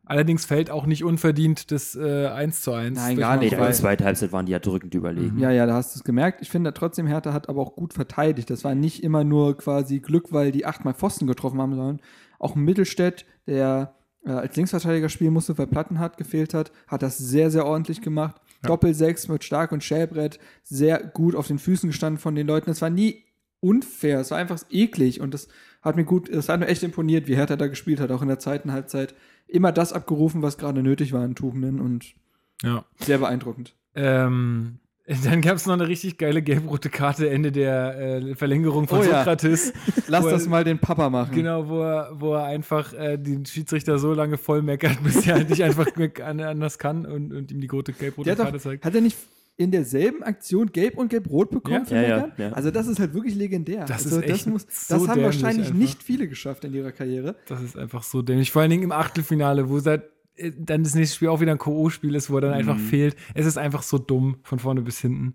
Allerdings 0.04 0.44
fällt 0.44 0.68
auch 0.70 0.84
nicht 0.86 1.04
unverdient 1.04 1.70
das 1.70 1.94
äh, 1.94 2.26
1 2.26 2.60
zu 2.62 2.72
1. 2.72 2.96
Nein, 2.98 3.16
gar 3.16 3.36
nicht, 3.36 3.52
weil- 3.52 3.66
der 3.66 3.72
zweiten 3.72 4.04
Halbzeit 4.04 4.32
waren 4.32 4.46
die 4.46 4.52
ja 4.52 4.58
drückend 4.58 4.94
überlegen. 4.94 5.38
Ja, 5.38 5.50
ja, 5.52 5.64
da 5.66 5.74
hast 5.74 5.94
du 5.94 5.98
es 6.00 6.04
gemerkt. 6.04 6.42
Ich 6.42 6.50
finde 6.50 6.74
trotzdem, 6.74 7.06
Hertha 7.06 7.32
hat 7.32 7.48
aber 7.48 7.60
auch 7.62 7.74
gut 7.76 7.94
verteidigt. 7.94 8.50
Das 8.50 8.64
war 8.64 8.74
nicht 8.74 9.02
immer 9.04 9.22
nur 9.22 9.56
quasi 9.56 10.00
Glück, 10.00 10.32
weil 10.32 10.50
die 10.50 10.66
achtmal 10.66 10.94
Pfosten 10.94 11.26
getroffen 11.28 11.60
haben, 11.60 11.74
sondern 11.74 12.00
auch 12.40 12.56
ein 12.56 12.62
Mittelstädt, 12.62 13.24
der 13.46 13.94
äh, 14.26 14.30
als 14.30 14.56
Linksverteidiger 14.56 15.08
spielen 15.08 15.32
musste, 15.32 15.56
weil 15.56 15.66
Platten 15.68 15.98
hat 16.00 16.16
gefehlt 16.16 16.52
hat, 16.54 16.72
hat 16.88 17.02
das 17.02 17.18
sehr, 17.18 17.50
sehr 17.50 17.64
ordentlich 17.66 18.00
gemacht. 18.02 18.40
Doppel-Sechs 18.64 19.26
mit 19.28 19.42
Stark 19.44 19.72
und 19.72 19.82
Schäbrett, 19.82 20.38
sehr 20.62 21.02
gut 21.02 21.34
auf 21.34 21.48
den 21.48 21.58
Füßen 21.58 21.88
gestanden 21.90 22.18
von 22.20 22.34
den 22.36 22.46
Leuten. 22.46 22.70
Es 22.70 22.80
war 22.82 22.90
nie 22.90 23.24
unfair, 23.60 24.20
es 24.20 24.30
war 24.30 24.38
einfach 24.38 24.60
eklig 24.70 25.20
und 25.20 25.34
das 25.34 25.48
hat 25.82 25.96
mir 25.96 26.04
gut, 26.04 26.28
es 26.28 26.48
hat 26.48 26.60
mir 26.60 26.68
echt 26.68 26.82
imponiert, 26.82 27.26
wie 27.28 27.36
Hertha 27.36 27.56
da 27.56 27.66
gespielt 27.66 28.00
hat, 28.00 28.10
auch 28.10 28.22
in 28.22 28.28
der 28.28 28.38
zweiten 28.38 28.72
Halbzeit. 28.72 29.14
Immer 29.48 29.72
das 29.72 29.92
abgerufen, 29.92 30.40
was 30.42 30.56
gerade 30.58 30.82
nötig 30.82 31.12
war 31.12 31.24
in 31.24 31.34
Tugenden 31.34 31.80
und 31.80 32.14
Ja. 32.62 32.84
sehr 33.00 33.18
beeindruckend. 33.18 33.74
Ähm, 33.94 34.78
dann 35.24 35.40
gab 35.42 35.56
es 35.56 35.66
noch 35.66 35.74
eine 35.74 35.88
richtig 35.88 36.16
geile 36.16 36.40
gelb-rote 36.42 36.88
Karte 36.88 37.28
Ende 37.28 37.50
der 37.52 37.98
äh, 37.98 38.34
Verlängerung 38.36 38.86
von 38.86 39.00
Oh 39.00 39.02
ja. 39.02 39.18
Sokrates. 39.18 39.72
Lass 40.06 40.22
Wo 40.24 40.28
er- 40.28 40.32
das 40.34 40.46
mal 40.48 40.62
den 40.64 40.78
Papa 40.78 41.10
machen. 41.10 41.34
Genau, 41.34 41.68
wo 41.68 41.82
er, 41.82 42.10
wo 42.14 42.34
er 42.34 42.44
einfach 42.44 42.92
äh, 42.94 43.18
den 43.18 43.44
Schiedsrichter 43.44 43.98
so 43.98 44.14
lange 44.14 44.38
voll 44.38 44.62
meckert, 44.62 45.00
bis 45.04 45.26
er 45.26 45.34
halt 45.34 45.50
nicht 45.50 45.64
einfach 45.64 45.86
an- 46.24 46.40
anders 46.40 46.78
kann 46.78 47.04
und, 47.04 47.32
und 47.32 47.50
ihm 47.50 47.60
die 47.60 47.66
rote 47.66 47.92
gelb-rote 47.92 48.34
Karte 48.36 48.52
doch, 48.52 48.58
zeigt. 48.60 48.84
hat 48.84 48.94
er 48.94 49.00
nicht 49.00 49.18
in 49.56 49.70
derselben 49.70 50.22
Aktion 50.22 50.72
gelb 50.72 50.96
und 50.96 51.08
gelb-rot 51.08 51.50
bekommen 51.50 51.80
Ja. 51.80 51.84
für 51.84 51.94
Ja, 51.94 52.16
Meckern? 52.16 52.32
ja. 52.38 52.52
Also 52.52 52.70
das 52.70 52.86
ist 52.86 52.98
halt 52.98 53.14
wirklich 53.14 53.34
legendär. 53.34 53.84
Das 53.84 54.04
also 54.04 54.16
ist 54.18 54.22
echt 54.24 54.32
das, 54.32 54.46
muss, 54.46 54.62
so 54.70 54.98
das 54.98 55.08
haben 55.08 55.22
wahrscheinlich 55.22 55.66
einfach. 55.68 55.78
nicht 55.78 56.02
viele 56.02 56.26
geschafft 56.28 56.64
in 56.64 56.72
ihrer 56.74 56.90
Karriere. 56.92 57.36
Das 57.46 57.62
ist 57.62 57.76
einfach 57.76 58.02
so 58.02 58.22
dämlich. 58.22 58.50
Vor 58.50 58.62
allen 58.62 58.70
Dingen 58.70 58.82
im 58.84 58.92
Achtelfinale, 58.92 59.68
wo 59.68 59.78
seit 59.78 60.04
äh, 60.36 60.50
dann 60.58 60.82
das 60.82 60.94
nächste 60.94 61.16
Spiel 61.16 61.28
auch 61.28 61.40
wieder 61.40 61.52
ein 61.52 61.58
K.O.-Spiel 61.58 62.14
ist, 62.16 62.30
wo 62.30 62.36
er 62.36 62.40
dann 62.40 62.54
einfach 62.54 62.76
Mhm. 62.76 62.80
fehlt. 62.86 63.16
Es 63.34 63.44
ist 63.46 63.58
einfach 63.58 63.82
so 63.82 63.98
dumm 63.98 64.36
von 64.42 64.58
vorne 64.58 64.80
bis 64.80 64.98
hinten. 65.00 65.34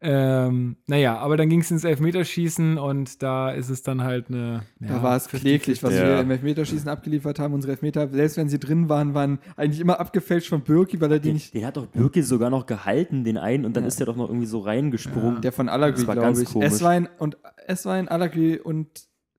Ähm, 0.00 0.76
naja, 0.86 1.18
aber 1.18 1.36
dann 1.36 1.48
ging 1.48 1.60
es 1.60 1.70
ins 1.72 1.82
Elfmeterschießen 1.82 2.78
und 2.78 3.20
da 3.22 3.50
ist 3.50 3.68
es 3.68 3.82
dann 3.82 4.04
halt 4.04 4.28
eine. 4.28 4.62
Da 4.78 4.94
ja, 4.94 5.02
war 5.02 5.16
es 5.16 5.28
50-50. 5.28 5.38
kläglich, 5.40 5.82
was 5.82 5.92
Ja. 5.94 6.06
wir 6.06 6.20
im 6.20 6.30
Elfmeterschießen 6.30 6.88
abgeliefert 6.88 7.40
haben. 7.40 7.52
Unsere 7.52 7.72
Elfmeter, 7.72 8.08
selbst 8.08 8.36
wenn 8.36 8.48
sie 8.48 8.60
drin 8.60 8.88
waren, 8.88 9.14
waren 9.14 9.40
eigentlich 9.56 9.80
immer 9.80 9.98
abgefälscht 9.98 10.50
von 10.50 10.60
Birki, 10.62 11.00
weil 11.00 11.10
er 11.12 11.18
die 11.18 11.28
Den, 11.30 11.34
nicht. 11.34 11.52
den 11.52 11.66
hat 11.66 11.76
doch 11.76 11.86
Birki 11.86 12.22
sogar 12.22 12.48
noch 12.48 12.66
gehalten, 12.66 13.24
den 13.24 13.38
einen, 13.38 13.64
und 13.64 13.76
dann 13.76 13.84
ist 13.84 13.98
der 13.98 14.06
doch 14.06 14.16
noch 14.16 14.28
irgendwie 14.28 14.46
so 14.46 14.60
reingesprungen. 14.60 15.40
Der 15.40 15.50
von 15.52 15.66
war 15.66 15.78
glaube 15.90 16.20
ganz 16.20 16.40
ich. 16.40 16.48
komisch. 16.48 16.66
Eswein 16.68 17.08
und 17.18 17.36
Eswein, 17.66 18.06
Alagui 18.06 18.58
und 18.60 18.86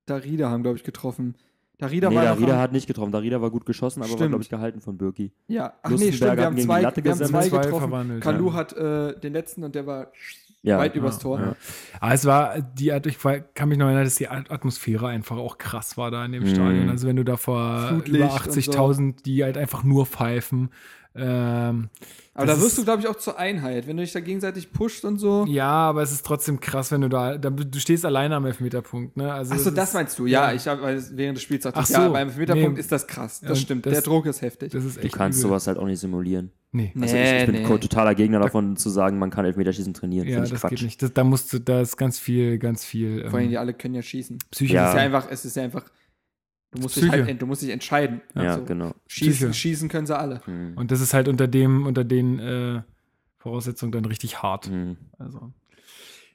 Darida 0.07 0.49
haben, 0.49 0.63
glaube 0.63 0.77
ich, 0.77 0.83
getroffen. 0.83 1.35
Darida 1.77 2.09
nee, 2.09 2.17
war 2.17 2.25
Darida 2.25 2.59
hat 2.59 2.73
nicht 2.73 2.87
getroffen. 2.87 3.13
Darida 3.13 3.41
war 3.41 3.49
gut 3.49 3.65
geschossen, 3.65 4.01
aber 4.01 4.09
war, 4.09 4.17
Stimmt. 4.17 4.31
glaube 4.31 4.43
ich, 4.43 4.49
gehalten 4.49 4.81
von 4.81 4.97
Birki. 4.97 5.31
Ja, 5.47 5.73
ach 5.81 5.91
nee, 5.91 6.11
stimmt, 6.11 6.35
wir 6.35 6.45
haben 6.45 6.57
zwei, 6.57 6.81
wir 6.81 7.11
haben 7.11 7.23
zwei 7.25 7.47
getroffen. 7.47 8.19
Kalu 8.19 8.47
ja. 8.47 8.53
hat 8.53 8.73
äh, 8.73 9.17
den 9.17 9.31
letzten 9.31 9.63
und 9.63 9.75
der 9.75 9.87
war 9.87 10.11
Ja, 10.61 10.77
weit 10.77 10.95
übers 10.95 11.19
Tor. 11.19 11.39
ja. 11.39 11.55
Aber 12.01 12.13
es 12.13 12.25
war, 12.25 12.59
die, 12.61 12.89
ich 13.05 13.17
kann 13.53 13.69
mich 13.69 13.77
noch 13.77 13.85
erinnern, 13.85 14.03
dass 14.03 14.15
die 14.15 14.27
At- 14.27 14.51
Atmosphäre 14.51 15.07
einfach 15.07 15.37
auch 15.37 15.57
krass 15.57 15.97
war 15.97 16.11
da 16.11 16.25
in 16.25 16.33
dem 16.33 16.43
Mhm. 16.43 16.47
Stadion. 16.47 16.89
Also 16.89 17.07
wenn 17.07 17.15
du 17.15 17.23
da 17.23 17.37
vor 17.37 17.87
Flutlicht 17.87 18.25
über 18.25 18.33
und 18.33 18.41
80.000, 18.41 19.23
die 19.23 19.43
halt 19.43 19.57
einfach 19.57 19.83
nur 19.83 20.05
pfeifen. 20.05 20.69
Ähm, 21.15 21.89
Aber 22.35 22.45
das 22.45 22.57
da 22.59 22.63
wirst 22.63 22.77
du, 22.77 22.83
glaube 22.83 23.01
ich, 23.01 23.07
auch 23.07 23.15
zur 23.15 23.37
Einheit, 23.39 23.87
wenn 23.87 23.97
du 23.97 24.03
dich 24.03 24.13
da 24.13 24.19
gegenseitig 24.19 24.71
pusht 24.71 25.03
und 25.05 25.17
so. 25.17 25.45
ja, 25.49 25.67
aber 25.67 26.03
es 26.03 26.11
ist 26.11 26.25
trotzdem 26.25 26.59
krass, 26.59 26.91
wenn 26.91 27.01
du 27.01 27.09
da, 27.09 27.37
da 27.37 27.49
du 27.49 27.79
stehst 27.79 28.05
alleine 28.05 28.35
am 28.35 28.45
Elfmeterpunkt. 28.45 29.17
Ne? 29.17 29.33
Also 29.33 29.53
Achso, 29.55 29.71
das 29.71 29.89
ist- 29.89 29.93
meinst 29.95 30.19
du? 30.19 30.27
Ja, 30.27 30.53
ich 30.53 30.67
habe 30.67 30.81
während 31.11 31.37
des 31.37 31.43
Spiels 31.43 31.63
gesagt, 31.63 31.77
Ach 31.77 31.89
ja, 31.89 32.05
so, 32.05 32.13
beim 32.13 32.27
Elfmeterpunkt 32.29 32.73
nee. 32.75 32.79
ist 32.79 32.91
das 32.91 33.07
krass. 33.07 33.39
Ja, 33.41 33.49
Das 33.49 33.57
und 33.57 33.63
stimmt. 33.63 33.85
das- 33.85 33.93
der 33.93 34.01
Druck 34.03 34.27
ist 34.27 34.41
heftig. 34.41 34.71
Das 34.71 34.85
ist 34.85 34.97
Du 34.97 35.01
echt 35.01 35.15
kannst 35.15 35.39
übel. 35.39 35.49
sowas 35.49 35.67
halt 35.67 35.77
auch 35.77 35.85
nicht 35.85 35.99
simulieren. 35.99 36.51
Nee. 36.71 36.93
Also 37.01 37.15
ich, 37.15 37.21
ich 37.23 37.45
bin 37.47 37.63
Nee, 37.63 37.77
totaler 37.79 38.13
Gegner 38.13 38.39
davon 38.39 38.77
zu 38.77 38.89
sagen, 38.91 39.17
man 39.17 39.31
kann 39.31 39.43
Elfmeterschießen 39.45 39.93
trainieren. 39.95 40.27
Ja, 40.27 40.33
Finde 40.35 40.45
ich 40.45 40.51
das 40.51 40.61
Quatsch. 40.61 40.69
geht 40.69 40.81
nicht. 40.83 41.01
Das, 41.01 41.11
da 41.13 41.23
musst 41.23 41.51
du, 41.51 41.59
da 41.59 41.81
ist 41.81 41.97
ganz 41.97 42.19
viel, 42.19 42.59
ganz 42.59 42.85
viel 42.85 43.21
Vor 43.27 43.39
allem, 43.39 43.45
ähm, 43.45 43.49
die 43.49 43.57
alle 43.57 43.73
können 43.73 43.95
ja 43.95 44.03
schießen. 44.03 44.37
Psyche. 44.51 44.75
Ja. 44.75 44.83
Es 44.85 44.89
ist 44.91 44.95
ja 44.97 45.01
einfach, 45.03 45.27
es 45.31 45.45
ist 45.45 45.55
ja 45.55 45.63
einfach, 45.63 45.85
du 46.71 46.79
musst, 46.81 46.95
dich, 46.97 47.09
halt, 47.09 47.41
du 47.41 47.45
musst 47.45 47.61
dich 47.61 47.69
entscheiden. 47.69 48.21
Ja, 48.35 48.41
Also, 48.53 48.65
genau. 48.65 48.91
Schießen, 49.07 49.53
schießen 49.53 49.89
können 49.89 50.05
sie 50.07 50.17
alle. 50.17 50.41
Hm. 50.45 50.73
Und 50.77 50.91
das 50.91 51.01
ist 51.01 51.13
halt 51.13 51.27
unter 51.27 51.47
dem, 51.47 51.85
unter 51.85 52.03
den 52.03 52.39
äh, 52.39 52.81
Voraussetzungen 53.37 53.91
dann 53.91 54.05
richtig 54.05 54.41
hart. 54.41 54.67
Hm. 54.67 54.97
Also. 55.17 55.51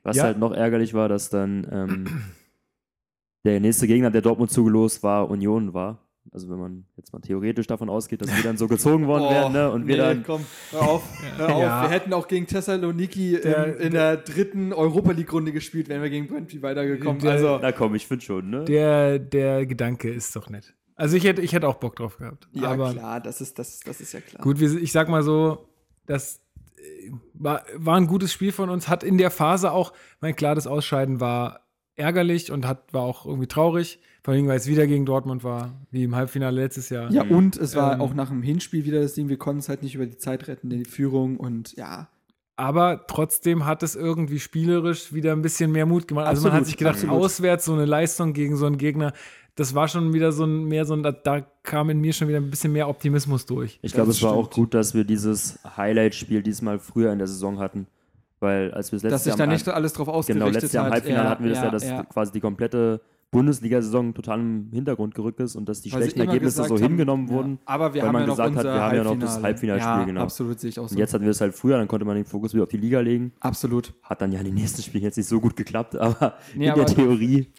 Was 0.02 0.16
Ja. 0.16 0.24
halt 0.24 0.38
noch 0.38 0.52
ärgerlich 0.52 0.92
war, 0.94 1.08
dass 1.08 1.30
dann 1.30 1.66
ähm, 1.70 2.06
der 3.44 3.60
nächste 3.60 3.86
Gegner, 3.86 4.10
der 4.10 4.22
Dortmund 4.22 4.50
zugelost 4.50 5.02
war, 5.02 5.30
Union 5.30 5.74
war. 5.74 6.03
Also 6.32 6.48
wenn 6.48 6.58
man 6.58 6.84
jetzt 6.96 7.12
mal 7.12 7.20
theoretisch 7.20 7.66
davon 7.66 7.88
ausgeht, 7.90 8.22
dass 8.22 8.34
wir 8.34 8.42
dann 8.42 8.56
so 8.56 8.66
gezogen 8.66 9.06
worden 9.06 9.24
wären, 9.30 9.52
ne? 9.52 9.70
Und 9.70 9.86
wir 9.86 9.94
Oh, 9.94 9.98
nee, 9.98 10.02
dann. 10.14 10.24
komm, 10.24 10.44
hör 10.72 10.82
auf, 10.82 11.02
hör 11.36 11.54
auf. 11.54 11.62
Ja. 11.62 11.82
Wir 11.82 11.90
hätten 11.90 12.12
auch 12.12 12.26
gegen 12.26 12.46
Thessaloniki 12.46 13.38
Der- 13.42 13.76
in, 13.76 13.86
in 13.88 13.92
der 13.92 14.16
dritten 14.16 14.72
Europa 14.72 15.12
League-Runde 15.12 15.52
gespielt, 15.52 15.88
wären 15.88 16.02
wir 16.02 16.10
gegen 16.10 16.26
Brentby 16.26 16.62
weitergekommen. 16.62 17.20
Der- 17.20 17.32
also, 17.32 17.58
Na 17.60 17.72
komm, 17.72 17.94
ich 17.94 18.06
finde 18.06 18.24
schon, 18.24 18.50
ne? 18.50 18.64
Der, 18.64 19.18
der 19.18 19.66
Gedanke 19.66 20.10
ist 20.10 20.34
doch 20.34 20.48
nett. 20.50 20.74
Also 20.96 21.16
ich 21.16 21.24
hätte, 21.24 21.42
ich 21.42 21.52
hätte 21.52 21.68
auch 21.68 21.74
Bock 21.76 21.96
drauf 21.96 22.16
gehabt. 22.18 22.48
ja, 22.52 22.68
aber 22.70 22.92
klar, 22.92 23.20
das 23.20 23.40
ist, 23.40 23.58
das, 23.58 23.80
das 23.80 24.00
ist 24.00 24.12
ja 24.12 24.20
klar. 24.20 24.42
gut, 24.42 24.60
ich 24.60 24.92
sag 24.92 25.08
mal 25.08 25.22
so, 25.24 25.68
das 26.06 26.40
äh, 26.76 27.10
war, 27.34 27.64
war 27.76 27.96
ein 27.96 28.06
gutes 28.06 28.32
Spiel 28.32 28.52
von 28.52 28.70
uns. 28.70 28.88
Hat 28.88 29.02
in 29.04 29.18
der 29.18 29.30
Phase 29.30 29.72
auch, 29.72 29.92
mein 30.20 30.34
klar, 30.36 30.54
das 30.54 30.66
Ausscheiden 30.66 31.20
war 31.20 31.60
ärgerlich 31.96 32.50
und 32.50 32.66
hat, 32.66 32.92
war 32.92 33.02
auch 33.02 33.26
irgendwie 33.26 33.46
traurig. 33.48 34.00
Vor 34.24 34.32
allem, 34.32 34.48
weil 34.48 34.56
es 34.56 34.66
wieder 34.66 34.86
gegen 34.86 35.04
Dortmund 35.04 35.44
war, 35.44 35.74
wie 35.90 36.02
im 36.04 36.16
Halbfinale 36.16 36.62
letztes 36.62 36.88
Jahr. 36.88 37.10
Ja, 37.12 37.24
und 37.24 37.58
es 37.58 37.76
war 37.76 37.92
Ähm, 37.92 38.00
auch 38.00 38.14
nach 38.14 38.30
dem 38.30 38.42
Hinspiel 38.42 38.86
wieder 38.86 39.02
das 39.02 39.12
Ding, 39.12 39.28
wir 39.28 39.36
konnten 39.36 39.60
es 39.60 39.68
halt 39.68 39.82
nicht 39.82 39.94
über 39.94 40.06
die 40.06 40.16
Zeit 40.16 40.48
retten, 40.48 40.70
die 40.70 40.86
Führung 40.86 41.36
und 41.36 41.76
ja. 41.76 42.08
Aber 42.56 43.04
trotzdem 43.06 43.66
hat 43.66 43.82
es 43.82 43.96
irgendwie 43.96 44.40
spielerisch 44.40 45.12
wieder 45.12 45.32
ein 45.32 45.42
bisschen 45.42 45.72
mehr 45.72 45.84
Mut 45.84 46.08
gemacht. 46.08 46.26
Also 46.26 46.42
man 46.42 46.52
Absolut, 46.52 46.60
hat 46.60 46.66
sich 46.66 46.76
gedacht, 46.78 46.94
absolut. 46.96 47.14
auswärts 47.22 47.66
so 47.66 47.74
eine 47.74 47.84
Leistung 47.84 48.32
gegen 48.32 48.56
so 48.56 48.64
einen 48.64 48.78
Gegner, 48.78 49.12
das 49.56 49.74
war 49.74 49.88
schon 49.88 50.14
wieder 50.14 50.32
so 50.32 50.44
ein, 50.44 50.64
mehr 50.64 50.86
so 50.86 50.94
ein, 50.94 51.02
da, 51.02 51.12
da 51.12 51.42
kam 51.62 51.90
in 51.90 52.00
mir 52.00 52.14
schon 52.14 52.26
wieder 52.28 52.38
ein 52.38 52.48
bisschen 52.50 52.72
mehr 52.72 52.88
Optimismus 52.88 53.44
durch. 53.44 53.78
Ich 53.82 53.92
glaube, 53.92 54.06
Das 54.08 54.16
es 54.16 54.22
war 54.22 54.32
auch 54.32 54.50
gut, 54.50 54.72
dass 54.72 54.94
wir 54.94 55.04
dieses 55.04 55.58
Highlight-Spiel 55.76 56.42
diesmal 56.42 56.78
früher 56.78 57.12
in 57.12 57.18
der 57.18 57.28
Saison 57.28 57.58
hatten. 57.58 57.88
Weil 58.40 58.72
als 58.72 58.90
wir 58.90 58.96
das 58.96 59.02
Dass 59.02 59.10
letzte 59.12 59.30
sich 59.30 59.36
da 59.36 59.46
nicht 59.46 59.68
alles 59.68 59.92
drauf 59.92 60.06
Genau, 60.06 60.18
ausgerichtet 60.18 60.54
letztes 60.54 60.72
Jahr 60.72 60.86
im 60.86 60.92
hat. 60.92 61.00
Halbfinale 61.00 61.28
hatten 61.28 61.44
wir 61.44 61.50
das 61.50 61.58
ja, 61.58 61.64
ja, 61.64 61.70
dass 61.70 61.84
ja. 61.84 62.02
quasi 62.04 62.32
die 62.32 62.40
komplette 62.40 63.00
Bundesliga-Saison 63.34 64.14
total 64.14 64.40
im 64.40 64.68
Hintergrund 64.72 65.14
gerückt 65.14 65.40
ist 65.40 65.56
und 65.56 65.68
dass 65.68 65.82
die 65.82 65.92
Weil 65.92 66.02
schlechten 66.02 66.20
Ergebnisse 66.20 66.64
so 66.64 66.74
haben, 66.76 66.82
hingenommen 66.82 67.28
ja. 67.28 67.34
wurden. 67.34 67.58
Aber 67.66 67.92
wir 67.94 68.00
weil 68.02 68.08
haben 68.08 68.12
man 68.14 68.22
ja 68.22 68.26
noch 68.28 68.36
gesagt 68.36 68.56
hat, 68.56 68.64
wir 68.64 68.72
haben 68.80 68.96
ja 68.96 69.04
noch 69.04 69.18
das 69.18 69.42
Halbfinale. 69.42 69.44
Halbfinalspiel, 69.44 70.00
ja, 70.00 70.04
genau. 70.04 70.20
absolut 70.22 70.60
sehe 70.60 70.70
ich 70.70 70.78
auch 70.80 70.88
so. 70.88 70.94
Und 70.94 70.98
jetzt 70.98 71.12
hatten 71.14 71.24
wir 71.24 71.30
es 71.30 71.40
halt 71.40 71.54
früher, 71.54 71.76
dann 71.78 71.88
konnte 71.88 72.04
man 72.06 72.16
den 72.16 72.24
Fokus 72.24 72.54
wieder 72.54 72.62
auf 72.62 72.68
die 72.70 72.76
Liga 72.78 73.00
legen. 73.00 73.32
absolut. 73.40 73.92
Hat 74.02 74.20
dann 74.22 74.32
ja 74.32 74.38
in 74.40 74.46
den 74.46 74.54
nächsten 74.54 74.82
Spielen 74.82 75.04
jetzt 75.04 75.16
nicht 75.16 75.28
so 75.28 75.40
gut 75.40 75.56
geklappt, 75.56 75.96
aber 75.96 76.34
Nee, 76.54 76.66
in 76.66 76.70
aber- 76.72 76.84
der 76.84 76.94
Theorie. 76.94 77.52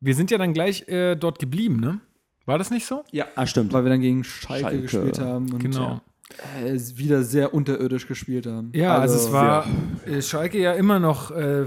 Wir 0.00 0.14
sind 0.14 0.30
ja 0.30 0.38
dann 0.38 0.52
gleich 0.52 0.86
äh, 0.88 1.16
dort 1.16 1.38
geblieben, 1.40 1.80
ne? 1.80 2.00
War 2.46 2.56
das 2.56 2.70
nicht 2.70 2.86
so? 2.86 3.02
Ja, 3.10 3.26
Ah, 3.34 3.46
stimmt. 3.46 3.72
weil 3.72 3.84
wir 3.84 3.90
dann 3.90 4.00
gegen 4.00 4.24
Schalke, 4.24 4.62
Schalke. 4.62 4.82
gespielt 4.82 5.18
haben 5.20 5.52
und 5.52 5.58
Genau. 5.62 6.00
äh, 6.64 6.78
wieder 6.96 7.22
sehr 7.24 7.52
unterirdisch 7.52 8.06
gespielt 8.06 8.46
haben. 8.46 8.70
Ja, 8.74 8.96
also, 8.98 9.16
es 9.16 9.32
war 9.32 9.66
äh, 10.06 10.22
Schalke 10.22 10.58
ja 10.58 10.72
immer 10.72 10.98
noch 11.00 11.30
äh, 11.30 11.64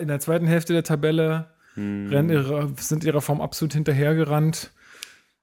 in 0.00 0.08
der 0.08 0.18
zweiten 0.20 0.46
Hälfte 0.46 0.72
der 0.72 0.82
Tabelle, 0.82 1.50
Hm. 1.74 2.08
rennen 2.08 2.30
ihre, 2.30 2.72
sind 2.78 3.04
ihrer 3.04 3.20
Form 3.20 3.40
absolut 3.40 3.72
hinterhergerannt. 3.74 4.72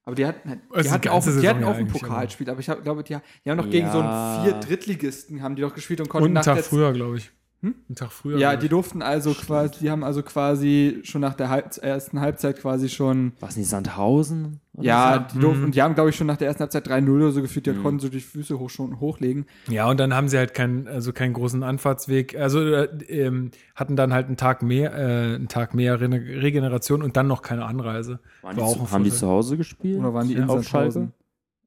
Aber 0.04 0.16
die 0.16 0.26
hatten, 0.26 0.50
Also 0.50 0.62
die 0.78 0.84
die 0.84 0.90
hatten 0.90 1.08
auch, 1.10 1.24
die 1.24 1.48
hatten 1.48 1.62
ja 1.62 1.68
auch 1.68 1.76
ein 1.76 1.88
Pokalspiel, 1.88 2.50
aber 2.50 2.60
ich 2.60 2.70
hab, 2.70 2.84
glaube, 2.84 3.04
die, 3.04 3.18
die 3.46 3.50
haben 3.50 3.58
noch 3.58 3.70
gegen 3.70 3.92
so 3.92 4.00
Ja. 4.00 4.40
einen 4.40 4.44
vier 4.44 4.54
Drittligisten 4.60 5.42
haben 5.44 5.56
die 5.56 5.62
doch 5.62 5.76
gespielt 5.76 6.00
und 6.00 6.06
Und 6.06 6.10
konnten 6.10 6.26
einen 6.28 6.34
nach 6.36 6.46
Tag 6.46 6.56
der 6.56 6.64
früher, 6.64 6.92
glaube 6.94 7.18
ich. 7.18 7.32
Hm? 7.62 7.76
Einen 7.90 7.96
Tag 7.96 8.12
früher. 8.12 8.38
Ja, 8.40 8.56
die 8.56 8.70
durften 8.70 9.02
also 9.04 9.34
quasi, 9.34 9.80
die 9.82 9.92
haben 9.92 10.04
also 10.04 10.24
quasi 10.24 11.02
schon 11.04 11.22
nach 11.22 11.36
der 11.36 11.50
Halb 11.50 11.78
ersten 11.82 12.20
Halbzeit 12.20 12.60
quasi 12.60 12.90
schon, 12.90 13.34
Was 13.40 13.56
nicht 13.56 13.70
Sandhausen? 13.70 14.60
Oder 14.74 14.84
ja, 14.88 15.28
so? 15.30 15.36
die 15.36 15.42
durften, 15.42 15.60
Mhm. 15.60 15.66
und 15.66 15.76
die 15.76 15.82
haben, 15.84 15.94
glaube 15.94 16.10
ich, 16.10 16.16
schon 16.16 16.26
nach 16.28 16.38
der 16.38 16.48
ersten 16.48 16.62
Halbzeit 16.62 16.88
3-0 16.88 17.18
oder 17.22 17.32
so 17.32 17.42
gefühlt, 17.42 17.68
die 17.68 17.72
Mhm. 17.72 17.84
konnten 17.84 18.00
so 18.00 18.10
die 18.10 18.20
Füße 18.22 18.58
hoch, 18.58 18.70
schon 18.72 19.00
hochlegen. 19.00 19.46
Ja, 19.70 19.88
und 19.90 20.00
dann 20.00 20.16
haben 20.16 20.28
sie 20.28 20.38
halt 20.38 20.54
keinen, 20.56 20.88
also 20.88 21.14
keinen 21.14 21.34
großen 21.34 21.62
Anfahrtsweg. 21.62 22.36
Also 22.36 22.62
äh, 22.62 22.88
ähm, 23.10 23.52
hatten 23.76 23.96
dann 23.96 24.12
halt 24.12 24.26
einen 24.28 24.38
Tag 24.38 24.64
mehr, 24.64 24.94
äh, 24.96 25.36
einen 25.36 25.48
Tag 25.48 25.76
mehr 25.76 26.00
Re 26.02 26.10
Regeneration 26.10 27.04
und 27.04 27.16
dann 27.16 27.28
noch 27.28 27.42
keine 27.44 27.66
Anreise. 27.66 28.20
Waren 28.42 28.42
War 28.42 28.54
die 28.56 28.62
auch 28.62 28.88
zu, 28.88 28.92
haben 28.92 29.04
die 29.04 29.12
zu 29.12 29.28
Hause 29.28 29.58
gespielt? 29.58 30.00
Oder 30.00 30.14
waren 30.16 30.28
die 30.28 30.34
in 30.34 30.46
auf 30.46 30.64
Schalke? 30.64 30.92
Sandhausen? 30.94 31.14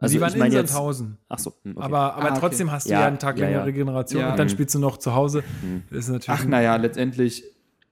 Also 0.05 0.13
sie 0.13 0.21
waren 0.21 0.33
ich 0.33 0.39
meine 0.39 0.55
in 0.55 0.61
jetzt. 0.61 0.71
Sandhausen. 0.73 1.19
Ach 1.29 1.39
so, 1.39 1.53
hm, 1.65 1.73
okay. 1.77 1.85
Aber, 1.85 2.15
aber 2.15 2.23
Ah, 2.23 2.31
okay. 2.31 2.41
trotzdem 2.41 2.71
hast 2.71 2.87
du 2.87 2.93
Ja, 2.93 3.01
ja, 3.01 3.07
einen 3.09 3.19
Tag 3.19 3.39
ja, 3.39 3.47
länger 3.47 3.59
ja. 3.59 3.65
Regeneration 3.65 4.21
Ja. 4.23 4.31
und 4.31 4.39
dann 4.39 4.47
Mhm. 4.47 4.51
spielst 4.53 4.75
du 4.75 4.79
noch 4.79 4.97
zu 4.99 5.15
Hause. 5.15 5.43
Mhm. 5.63 5.83
Ist 5.97 6.09
natürlich. 6.09 6.41
Ach, 6.41 6.47
naja, 6.47 6.77
letztendlich 6.77 7.45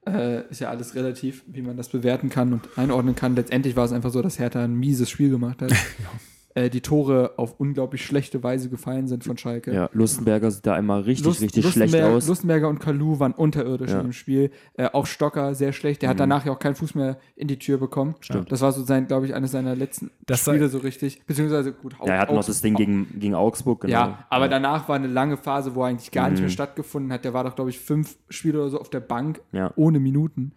äh, 0.07 0.49
ist 0.51 0.61
ja 0.61 0.69
alles 0.71 0.95
relativ, 0.97 1.45
wie 1.47 1.63
man 1.63 1.77
das 1.77 1.89
bewerten 1.89 2.29
kann 2.29 2.53
und 2.53 2.69
einordnen 2.77 3.15
kann. 3.15 3.37
Letztendlich 3.37 3.77
war 3.77 3.85
es 3.85 3.93
einfach 3.93 4.11
so, 4.11 4.21
dass 4.23 4.39
Hertha 4.39 4.65
ein 4.65 4.75
mieses 4.75 5.09
Spiel 5.11 5.31
gemacht 5.31 5.63
hat. 5.63 5.73
äh, 6.55 6.69
die 6.71 6.81
Tore 6.81 7.33
auf 7.39 7.55
unglaublich 7.59 8.05
schlechte 8.05 8.43
Weise 8.43 8.69
gefallen 8.69 9.09
sind 9.09 9.25
von 9.25 9.39
Schalke. 9.39 9.73
Ja, 9.73 9.89
Lustenberger 9.93 10.51
sieht 10.51 10.67
da 10.67 10.77
immer 10.77 11.07
richtig, 11.07 11.27
Lust- 11.27 11.41
richtig 11.43 11.67
schlecht 11.71 11.95
aus. 11.97 12.29
Lustenberger 12.29 12.69
und 12.69 12.79
Kalu 12.81 13.19
waren 13.19 13.33
unterirdisch 13.33 13.91
Ja. 13.91 14.01
Mhm. 14.01 14.07
im 14.07 14.13
Spiel. 14.13 14.51
Äh, 14.75 14.89
auch 14.93 15.07
Stocker 15.07 15.55
sehr 15.55 15.73
schlecht. 15.73 16.03
Der 16.03 16.11
hat 16.11 16.21
danach 16.21 16.45
ja 16.45 16.53
auch 16.53 16.59
keinen 16.59 16.75
Fuß 16.75 16.95
mehr 16.95 17.19
in 17.37 17.49
die 17.49 17.59
Tür 17.59 17.79
bekommen. 17.79 18.15
Stimmt. 18.21 18.53
Das 18.53 18.61
war 18.61 18.73
so 18.73 18.83
sein, 18.83 19.07
glaube 19.07 19.27
ich, 19.27 19.35
eines 19.35 19.53
seiner 19.53 19.75
letzten 19.75 20.11
Das 20.27 20.41
Spiele 20.41 20.69
so 20.69 20.79
richtig. 20.79 21.23
Beziehungsweise 21.27 21.73
gut. 21.73 21.95
Ja, 22.05 22.15
er 22.15 22.19
hatte 22.21 22.35
noch 22.35 22.45
das 22.45 22.61
Ding 22.61 22.75
gegen, 22.75 23.19
gegen 23.19 23.35
Augsburg, 23.35 23.81
genau. 23.83 23.93
Ja, 23.93 24.27
aber 24.29 24.49
danach 24.49 24.89
war 24.89 24.97
eine 24.97 25.07
lange 25.09 25.37
Phase, 25.37 25.75
wo 25.75 25.83
er 25.83 25.89
eigentlich 25.89 26.11
gar 26.11 26.29
nicht 26.29 26.39
Mhm. 26.41 26.45
mehr 26.45 26.51
stattgefunden 26.51 27.13
hat. 27.13 27.25
Der 27.25 27.33
war 27.35 27.45
doch, 27.45 27.55
glaube 27.55 27.71
ich, 27.71 27.79
fünf 27.79 28.17
Spiele 28.29 28.59
oder 28.61 28.69
so 28.71 28.79
auf 28.81 28.91
der 28.91 29.01
Bank 29.01 29.41
Ja. 29.53 29.73
ohne 29.77 30.01
Minuten. 30.01 30.53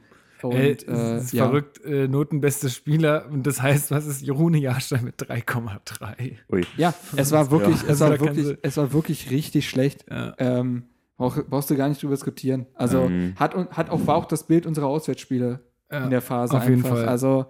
Und, 0.49 0.55
Ey, 0.55 0.71
äh, 0.71 0.91
es 0.91 1.23
ist 1.25 1.33
ja. 1.33 1.45
verrückt, 1.45 1.83
äh, 1.85 2.07
notenbeste 2.07 2.69
Spieler. 2.69 3.27
Und 3.31 3.45
das 3.47 3.61
heißt, 3.61 3.91
was 3.91 4.05
ist 4.05 4.21
Jerune 4.21 4.57
Jahrstein 4.57 5.03
mit 5.03 5.17
3,3? 5.21 6.37
Ui. 6.51 6.65
Ja, 6.77 6.93
es 7.15 7.31
war 7.31 7.51
wirklich, 7.51 7.75
es 7.83 7.89
Also 8.01 8.05
war 8.05 8.19
wirklich, 8.19 8.57
es 8.61 8.77
war 8.77 8.93
wirklich 8.93 9.31
richtig 9.31 9.69
schlecht. 9.69 10.05
Ja. 10.09 10.33
Ähm, 10.37 10.83
brauch, 11.17 11.37
brauchst 11.49 11.69
du 11.69 11.75
gar 11.75 11.89
nicht 11.89 12.01
drüber 12.01 12.13
diskutieren. 12.15 12.65
Also 12.73 13.07
Mhm. 13.09 13.33
hat, 13.37 13.55
hat 13.55 13.89
auch, 13.89 14.05
war 14.07 14.15
auch 14.15 14.25
das 14.25 14.45
Bild 14.47 14.65
unserer 14.65 14.87
Auswärtsspiele 14.87 15.59
Ja, 15.91 16.03
in 16.05 16.09
der 16.09 16.21
Phase 16.21 16.55
auf 16.57 16.63
jeden 16.67 16.83
einfach. 16.83 16.97
Fall. 16.97 17.07
Also, 17.07 17.45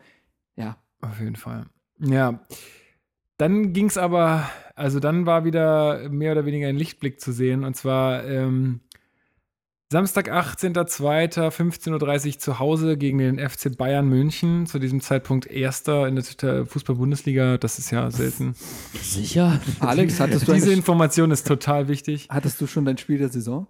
ja. 0.55 0.77
Auf 1.01 1.19
jeden 1.19 1.35
Fall. 1.35 1.65
Ja. 1.99 2.39
Dann 3.37 3.73
ging 3.73 3.87
es 3.87 3.97
aber, 3.97 4.49
also 4.75 4.99
dann 4.99 5.25
war 5.25 5.43
wieder 5.43 6.07
mehr 6.09 6.31
oder 6.31 6.45
weniger 6.45 6.67
ein 6.67 6.77
Lichtblick 6.77 7.19
zu 7.19 7.31
sehen. 7.33 7.63
Und 7.65 7.75
zwar 7.75 8.23
ähm, 8.25 8.79
Samstag, 9.91 10.31
18.02.15.30 10.31 12.27
Uhr 12.27 12.39
zu 12.39 12.57
Hause 12.57 12.97
gegen 12.97 13.19
den 13.19 13.37
FC 13.37 13.77
Bayern 13.77 14.09
München. 14.09 14.65
Zu 14.65 14.79
diesem 14.79 14.99
Zeitpunkt 14.99 15.45
Erster 15.45 16.07
in 16.07 16.15
der 16.15 16.65
Fußball-Bundesliga. 16.65 17.59
Das 17.59 17.77
ist 17.77 17.91
ja 17.91 18.09
selten. 18.09 18.55
Sicher? 18.99 19.61
Alex, 19.79 20.19
hattest 20.19 20.47
du, 20.47 20.53
Diese 20.53 20.73
Information 20.73 21.29
ist 21.29 21.45
total 21.45 21.87
wichtig. 21.87 22.29
hattest 22.31 22.59
du 22.61 22.67
schon 22.67 22.85
dein 22.85 22.97
Spiel 22.97 23.19
der 23.19 23.29
Saison? 23.29 23.67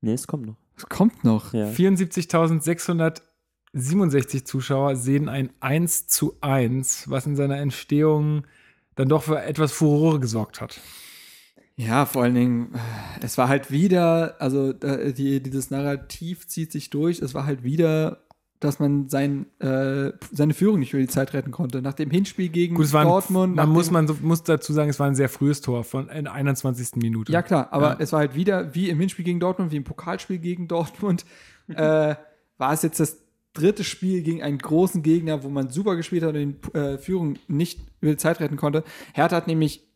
Nee, 0.00 0.12
es 0.12 0.28
kommt 0.28 0.46
noch. 0.46 0.54
Es 0.76 0.86
kommt 0.86 1.24
noch. 1.24 1.52
Ja. 1.52 1.66
74.667 1.70 4.44
Zuschauer 4.44 4.94
sehen 4.94 5.28
ein 5.28 5.50
1 5.58 6.06
zu 6.06 6.36
1, 6.40 7.10
was 7.10 7.26
in 7.26 7.34
seiner 7.34 7.58
Entstehung 7.58 8.46
dann 8.94 9.08
doch 9.08 9.24
für 9.24 9.42
etwas 9.42 9.72
Furore 9.72 10.20
gesorgt 10.20 10.60
hat. 10.60 10.80
Ja, 11.80 12.06
vor 12.06 12.24
allen 12.24 12.34
Dingen, 12.34 12.74
es 13.22 13.38
war 13.38 13.48
halt 13.48 13.70
wieder, 13.70 14.34
also 14.40 14.72
die, 14.72 15.40
dieses 15.40 15.70
Narrativ 15.70 16.46
zieht 16.48 16.72
sich 16.72 16.90
durch. 16.90 17.20
Es 17.22 17.34
war 17.34 17.46
halt 17.46 17.62
wieder, 17.62 18.24
dass 18.58 18.80
man 18.80 19.08
sein, 19.08 19.46
äh, 19.60 20.10
seine 20.32 20.54
Führung 20.54 20.80
nicht 20.80 20.92
über 20.92 21.00
die 21.00 21.06
Zeit 21.08 21.32
retten 21.34 21.52
konnte. 21.52 21.80
Nach 21.80 21.92
dem 21.94 22.10
Hinspiel 22.10 22.48
gegen 22.48 22.74
Gut, 22.74 22.92
ein, 22.92 23.06
Dortmund. 23.06 23.54
man 23.54 23.68
muss, 23.68 23.92
man 23.92 24.08
so- 24.08 24.16
muss 24.20 24.42
dazu 24.42 24.72
sagen, 24.72 24.90
es 24.90 24.98
war 24.98 25.06
ein 25.06 25.14
sehr 25.14 25.28
frühes 25.28 25.60
Tor 25.60 25.84
von 25.84 26.08
in 26.08 26.24
der 26.24 26.32
21. 26.32 26.96
Minute. 27.00 27.30
Ja, 27.32 27.42
klar, 27.42 27.68
aber 27.70 27.90
Ja. 27.90 27.96
es 28.00 28.10
war 28.12 28.18
halt 28.18 28.34
wieder 28.34 28.74
wie 28.74 28.88
im 28.90 28.98
Hinspiel 28.98 29.24
gegen 29.24 29.38
Dortmund, 29.38 29.70
wie 29.70 29.76
im 29.76 29.84
Pokalspiel 29.84 30.38
gegen 30.38 30.66
Dortmund. 30.66 31.24
äh, 31.68 32.16
war 32.56 32.72
es 32.72 32.82
jetzt 32.82 32.98
das 32.98 33.18
dritte 33.52 33.84
Spiel 33.84 34.22
gegen 34.22 34.42
einen 34.42 34.58
großen 34.58 35.04
Gegner, 35.04 35.44
wo 35.44 35.48
man 35.48 35.70
super 35.70 35.94
gespielt 35.94 36.24
hat 36.24 36.34
und 36.34 36.56
die 36.74 36.76
äh, 36.78 36.98
Führung 36.98 37.36
nicht 37.46 37.78
über 38.00 38.10
die 38.12 38.16
Zeit 38.18 38.40
retten 38.40 38.56
konnte. 38.56 38.82
Hertha 39.14 39.36
hat 39.36 39.46
nämlich, 39.46 39.87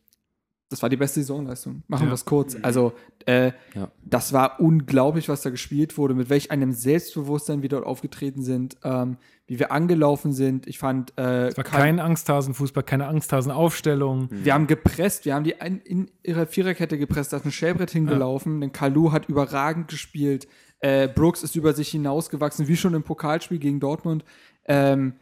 das 0.69 0.81
war 0.81 0.89
die 0.89 0.97
beste 0.97 1.19
Saisonleistung. 1.21 1.83
Machen 1.87 2.03
Ja. 2.05 2.09
wir 2.09 2.13
es 2.15 2.25
kurz. 2.25 2.57
Also, 2.61 2.93
äh, 3.27 3.51
Ja. 3.75 3.91
das 4.03 4.33
war 4.33 4.59
unglaublich, 4.59 5.29
was 5.29 5.41
da 5.43 5.49
gespielt 5.51 5.97
wurde, 5.97 6.13
mit 6.15 6.29
welch 6.29 6.49
einem 6.51 6.71
Selbstbewusstsein 6.71 7.61
wir 7.61 7.69
dort 7.69 7.85
aufgetreten 7.85 8.41
sind, 8.41 8.77
ähm, 8.83 9.17
wie 9.45 9.59
wir 9.59 9.71
angelaufen 9.71 10.33
sind. 10.33 10.65
Ich 10.67 10.79
fand, 10.79 11.13
äh, 11.17 11.47
Es 11.49 11.57
war 11.57 11.63
Kai- 11.63 11.77
kein 11.77 11.99
Angsthasenfußball, 11.99 12.83
keine 12.83 13.07
Angsthasenaufstellung. 13.07 14.29
wir 14.31 14.53
haben 14.53 14.67
gepresst, 14.67 15.25
wir 15.25 15.35
haben 15.35 15.43
die 15.43 15.61
ein, 15.61 15.79
in 15.81 16.09
ihrer 16.23 16.47
Viererkette 16.47 16.97
gepresst, 16.97 17.33
da 17.33 17.37
ist 17.37 17.45
ein 17.45 17.51
Schellbrett 17.51 17.91
hingelaufen, 17.91 18.59
denn 18.61 18.71
Kalu 18.71 19.11
hat 19.11 19.27
überragend 19.29 19.89
gespielt, 19.89 20.47
äh, 20.79 21.07
Brooks 21.07 21.43
ist 21.43 21.55
über 21.55 21.73
sich 21.73 21.89
hinausgewachsen, 21.89 22.67
wie 22.67 22.75
schon 22.77 22.93
im 22.93 23.03
Pokalspiel 23.03 23.59
gegen 23.59 23.79
Dortmund. 23.79 24.25
Ähm, 24.65 25.13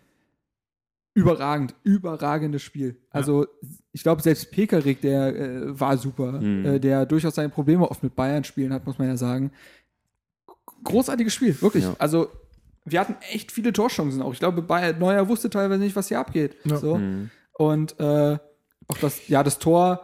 überragend, 1.14 1.75
überragendes 1.83 2.61
Spiel. 2.61 2.98
Also 3.09 3.45
ich 3.91 4.01
glaube, 4.03 4.22
selbst 4.22 4.49
Pekarik, 4.51 5.01
der 5.01 5.35
äh, 5.35 5.80
war 5.80 5.98
super, 5.98 6.33
Mhm. 6.41 6.65
äh, 6.65 6.80
der 6.80 7.06
durchaus 7.06 7.35
seine 7.35 7.49
Probleme 7.49 7.90
oft 7.90 8.01
mit 8.03 8.15
Bayern 8.15 8.43
spielen 8.43 8.72
hat, 8.73 8.85
muss 8.85 8.98
man 8.98 9.07
ja 9.07 9.17
sagen. 9.17 9.51
Großartiges 10.83 11.33
Spiel, 11.33 11.59
wirklich. 11.61 11.83
Ja. 11.83 11.95
Also 11.99 12.30
wir 12.85 12.99
hatten 12.99 13.15
echt 13.31 13.51
viele 13.51 13.72
Torchancen 13.73 14.22
auch. 14.22 14.33
Ich 14.33 14.40
glaube, 14.40 14.61
Bayern, 14.61 14.98
Neuer 14.99 15.27
wusste 15.27 15.49
teilweise 15.49 15.81
nicht, 15.81 15.95
was 15.95 16.07
hier 16.07 16.19
abgeht. 16.19 16.56
Ja. 16.64 16.77
So. 16.77 16.98
Mhm. 16.98 17.30
Und 17.53 17.99
äh, 17.99 18.38
auch 18.88 18.98
das, 18.99 19.27
ja, 19.27 19.43
das 19.43 19.59
Tor, 19.59 20.01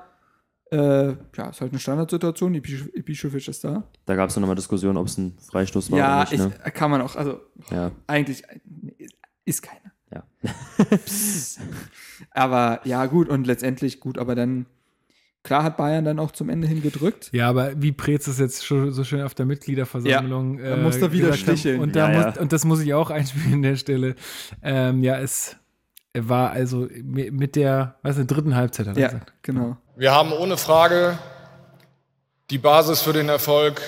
äh, 0.72 1.08
ja, 1.08 1.50
ist 1.50 1.62
halt 1.62 1.72
eine 1.72 1.80
Standardsituation. 1.80 2.54
Ibiš- 2.54 2.94
Ibišević 2.94 3.50
ist 3.50 3.64
da. 3.64 3.84
Da 4.06 4.16
gab 4.16 4.30
es 4.30 4.36
noch 4.38 4.46
mal 4.48 4.54
Diskussion, 4.56 4.98
ob 4.98 5.08
es 5.08 5.18
ein 5.18 5.38
Freistoß 5.40 5.90
war 5.92 5.98
ja, 6.00 6.22
oder 6.22 6.30
nicht. 6.30 6.34
ich, 6.34 6.40
Ne? 6.66 6.72
kann 6.72 6.92
man 6.92 7.02
auch, 7.02 7.16
also 7.16 7.40
Ja. 7.72 7.92
eigentlich 8.06 8.44
äh, 8.44 8.60
ist 9.46 9.64
keiner. 9.64 9.87
Aber 12.32 12.80
ja, 12.84 13.06
gut, 13.06 13.30
und 13.30 13.48
letztendlich 13.48 14.00
gut, 14.00 14.18
aber 14.18 14.36
dann, 14.36 14.66
klar 15.44 15.64
hat 15.64 15.78
Bayern 15.78 16.06
dann 16.06 16.20
auch 16.20 16.32
zum 16.32 16.50
Ende 16.50 16.68
hin 16.68 16.82
gedrückt. 16.82 17.30
Ja, 17.32 17.48
aber 17.50 17.80
wie 17.82 17.92
Preetz 17.92 18.28
es 18.28 18.40
jetzt 18.40 18.66
schon 18.66 18.92
so 18.92 19.04
schön 19.04 19.22
auf 19.22 19.34
der 19.36 19.46
Mitgliederversammlung 19.46 20.60
Ja, 20.60 20.72
da 20.72 20.78
muss 20.78 20.98
er 20.98 21.12
wieder 21.12 21.34
sticheln. 21.34 21.80
Und, 21.80 21.96
da 21.96 22.12
Ja, 22.12 22.16
muss, 22.26 22.36
ja. 22.36 22.42
und 22.42 22.54
das 22.54 22.66
muss 22.66 22.82
ich 22.82 22.94
auch 22.94 23.10
einspielen 23.12 23.54
an 23.54 23.62
der 23.62 23.76
Stelle. 23.76 24.16
Ähm, 24.64 25.04
ja, 25.04 25.18
es 25.20 25.56
war 26.16 26.52
also 26.52 26.88
mi- 27.04 27.30
mit 27.32 27.56
der, 27.56 27.96
was 28.02 28.18
ist 28.18 28.28
dritten 28.28 28.56
Halbzeit 28.56 28.88
hat 28.88 28.98
er 28.98 29.02
Ja, 29.02 29.08
gesagt. 29.10 29.34
genau. 29.44 29.78
Wir 29.96 30.12
haben 30.14 30.32
ohne 30.32 30.58
Frage 30.58 31.18
die 32.50 32.58
Basis 32.58 33.02
für 33.02 33.14
den 33.14 33.30
Erfolg 33.30 33.82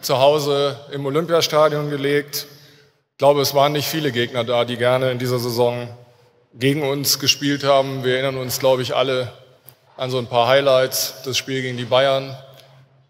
zu 0.00 0.18
Hause 0.18 0.76
im 0.92 1.04
Olympiastadion 1.06 1.90
gelegt. 1.90 2.46
Ich 3.18 3.20
glaube, 3.20 3.40
es 3.40 3.52
waren 3.52 3.72
nicht 3.72 3.88
viele 3.88 4.12
Gegner 4.12 4.44
da, 4.44 4.64
die 4.64 4.76
gerne 4.76 5.10
in 5.10 5.18
dieser 5.18 5.40
Saison 5.40 5.88
gegen 6.54 6.88
uns 6.88 7.18
gespielt 7.18 7.64
haben. 7.64 8.04
Wir 8.04 8.14
erinnern 8.14 8.36
uns, 8.36 8.60
glaube 8.60 8.82
ich, 8.82 8.94
alle 8.94 9.32
an 9.96 10.12
so 10.12 10.18
ein 10.18 10.28
paar 10.28 10.46
Highlights. 10.46 11.22
Das 11.24 11.36
Spiel 11.36 11.60
gegen 11.62 11.76
die 11.76 11.84
Bayern, 11.84 12.38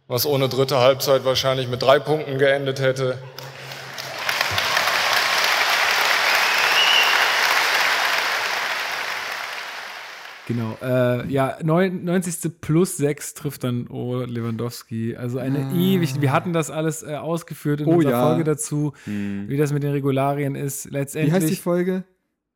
was 0.06 0.24
ohne 0.24 0.48
dritte 0.48 0.78
Halbzeit 0.78 1.26
wahrscheinlich 1.26 1.68
mit 1.68 1.82
drei 1.82 1.98
Punkten 1.98 2.38
geendet 2.38 2.80
hätte. 2.80 3.18
Genau. 10.48 10.76
Äh, 10.82 11.30
ja, 11.30 11.58
neun- 11.62 12.04
90. 12.04 12.60
plus 12.60 12.96
6 12.96 13.34
trifft 13.34 13.64
dann 13.64 13.86
oh, 13.88 14.16
Lewandowski. 14.24 15.14
Also 15.14 15.38
eine 15.38 15.72
ewig. 15.74 16.20
Wir 16.22 16.32
hatten 16.32 16.52
das 16.54 16.70
alles 16.70 17.02
äh, 17.02 17.14
ausgeführt 17.16 17.82
in 17.82 17.86
Ah. 17.86 17.90
Oh 17.90 17.94
unserer 17.96 18.12
ja. 18.12 18.26
Folge 18.26 18.44
dazu, 18.44 18.92
wie 19.04 19.56
das 19.58 19.72
mit 19.74 19.82
den 19.82 19.92
Regularien 19.92 20.54
ist. 20.54 20.90
Wie 20.90 20.96
heißt 20.98 21.14
die 21.14 21.18
Letztendlich 21.20 21.60
Folge? 21.60 22.04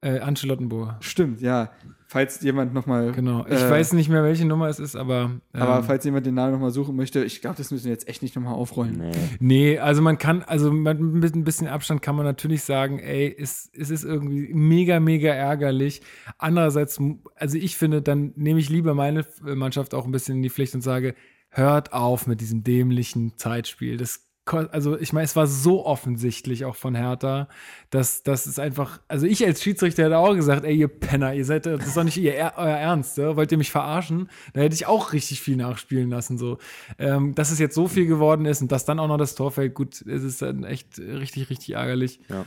äh, 0.00 0.18
Ancelottenburg. 0.20 0.94
Stimmt, 1.00 1.40
ja. 1.42 1.70
Falls 2.12 2.42
jemand 2.42 2.74
nochmal. 2.74 3.10
Genau. 3.12 3.46
Ich 3.46 3.58
Äh, 3.58 3.70
weiß 3.70 3.94
nicht 3.94 4.10
mehr, 4.10 4.22
welche 4.22 4.44
Nummer 4.44 4.68
es 4.68 4.78
ist, 4.78 4.96
aber. 4.96 5.30
Ähm, 5.54 5.62
Aber 5.62 5.82
falls 5.82 6.04
jemand 6.04 6.26
den 6.26 6.34
Namen 6.34 6.52
nochmal 6.52 6.70
suchen 6.70 6.94
möchte, 6.94 7.24
ich 7.24 7.40
glaube, 7.40 7.56
das 7.56 7.70
müssen 7.70 7.84
wir 7.86 7.92
jetzt 7.92 8.06
echt 8.06 8.20
nicht 8.20 8.36
nochmal 8.36 8.52
aufrollen. 8.52 8.98
Nee. 8.98 9.12
Nee, 9.40 9.78
also 9.78 10.02
man 10.02 10.18
kann, 10.18 10.42
also 10.42 10.70
mit 10.70 11.34
ein 11.34 11.44
bisschen 11.44 11.68
Abstand 11.68 12.02
kann 12.02 12.14
man 12.14 12.26
natürlich 12.26 12.64
sagen, 12.64 12.98
ey, 12.98 13.34
es, 13.38 13.70
es 13.74 13.88
ist 13.88 14.04
irgendwie 14.04 14.52
mega, 14.52 15.00
mega 15.00 15.30
ärgerlich. 15.32 16.02
Andererseits, 16.36 17.00
also 17.34 17.56
ich 17.56 17.78
finde, 17.78 18.02
dann 18.02 18.32
nehme 18.36 18.60
ich 18.60 18.68
lieber 18.68 18.92
meine 18.92 19.24
Mannschaft 19.42 19.94
auch 19.94 20.04
ein 20.04 20.12
bisschen 20.12 20.36
in 20.36 20.42
die 20.42 20.50
Pflicht 20.50 20.74
und 20.74 20.82
sage, 20.82 21.14
hört 21.48 21.94
auf 21.94 22.26
mit 22.26 22.42
diesem 22.42 22.62
dämlichen 22.62 23.38
Zeitspiel. 23.38 23.96
Das 23.96 24.20
also 24.44 24.98
ich 24.98 25.12
meine, 25.12 25.24
es 25.24 25.36
war 25.36 25.46
so 25.46 25.86
offensichtlich 25.86 26.64
auch 26.64 26.74
von 26.74 26.94
Hertha, 26.96 27.48
dass 27.90 28.22
das 28.24 28.46
ist 28.46 28.58
einfach, 28.58 29.00
also 29.06 29.24
ich 29.26 29.44
als 29.46 29.62
Schiedsrichter 29.62 30.04
hätte 30.04 30.18
auch 30.18 30.34
gesagt, 30.34 30.64
ey, 30.64 30.74
ihr 30.74 30.88
Penner, 30.88 31.32
ihr 31.34 31.44
seid, 31.44 31.66
das 31.66 31.86
ist 31.86 31.96
doch 31.96 32.02
nicht 32.04 32.16
ihr, 32.16 32.34
Er- 32.34 32.54
euer 32.58 32.76
Ernst, 32.76 33.18
ja? 33.18 33.36
wollt 33.36 33.52
ihr 33.52 33.58
mich 33.58 33.70
verarschen? 33.70 34.28
Da 34.52 34.60
hätte 34.62 34.74
ich 34.74 34.86
auch 34.86 35.12
richtig 35.12 35.40
viel 35.40 35.56
nachspielen 35.56 36.10
lassen, 36.10 36.38
so. 36.38 36.58
Ähm, 36.98 37.34
dass 37.36 37.52
es 37.52 37.60
jetzt 37.60 37.74
so 37.76 37.86
viel 37.86 38.06
geworden 38.06 38.44
ist 38.44 38.60
und 38.62 38.72
dass 38.72 38.84
dann 38.84 38.98
auch 38.98 39.08
noch 39.08 39.16
das 39.18 39.34
Tor 39.36 39.52
fällt, 39.52 39.74
gut, 39.74 40.02
es 40.02 40.22
ist 40.24 40.42
dann 40.42 40.64
echt 40.64 40.98
richtig, 40.98 41.48
richtig 41.48 41.74
ärgerlich. 41.74 42.20
Ja. 42.28 42.44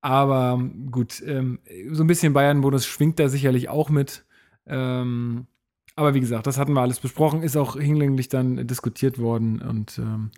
Aber 0.00 0.60
gut, 0.90 1.22
ähm, 1.26 1.60
so 1.92 2.02
ein 2.02 2.06
bisschen 2.06 2.32
Bayern-Bonus 2.32 2.86
schwingt 2.86 3.18
da 3.20 3.28
sicherlich 3.28 3.68
auch 3.68 3.88
mit. 3.90 4.24
Ähm, 4.66 5.46
aber 5.94 6.14
wie 6.14 6.20
gesagt, 6.20 6.46
das 6.46 6.56
hatten 6.58 6.72
wir 6.72 6.80
alles 6.80 7.00
besprochen, 7.00 7.42
ist 7.42 7.56
auch 7.56 7.76
hinlänglich 7.78 8.28
dann 8.28 8.66
diskutiert 8.66 9.18
worden 9.18 9.60
und 9.60 9.98
ähm, 9.98 10.30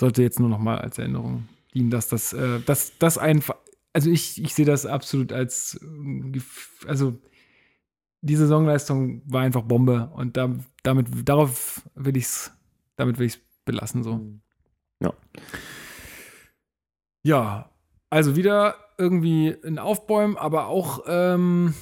sollte 0.00 0.22
jetzt 0.22 0.40
nur 0.40 0.48
noch 0.48 0.58
mal 0.58 0.78
als 0.78 0.98
Erinnerung 0.98 1.48
dienen, 1.72 1.90
dass 1.90 2.08
das, 2.08 2.32
äh, 2.32 2.60
dass 2.66 2.98
das 2.98 3.18
einfach, 3.18 3.54
also 3.92 4.10
ich, 4.10 4.42
ich 4.42 4.54
sehe 4.54 4.64
das 4.66 4.86
absolut 4.86 5.32
als, 5.32 5.78
gef- 5.80 6.86
also 6.86 7.16
die 8.22 8.36
Saisonleistung 8.36 9.22
war 9.26 9.42
einfach 9.42 9.62
Bombe 9.62 10.10
und 10.14 10.36
da, 10.36 10.54
damit, 10.82 11.06
darauf 11.28 11.88
will 11.94 12.16
ich 12.16 12.24
es, 12.24 12.52
damit 12.96 13.18
will 13.18 13.26
ich 13.26 13.34
es 13.34 13.40
belassen 13.64 14.02
so. 14.02 14.26
Ja. 15.00 15.14
Ja, 17.22 17.70
also 18.10 18.36
wieder 18.36 18.74
irgendwie 18.98 19.56
ein 19.64 19.78
Aufbäumen, 19.78 20.36
aber 20.36 20.66
auch, 20.66 21.04
ähm, 21.06 21.74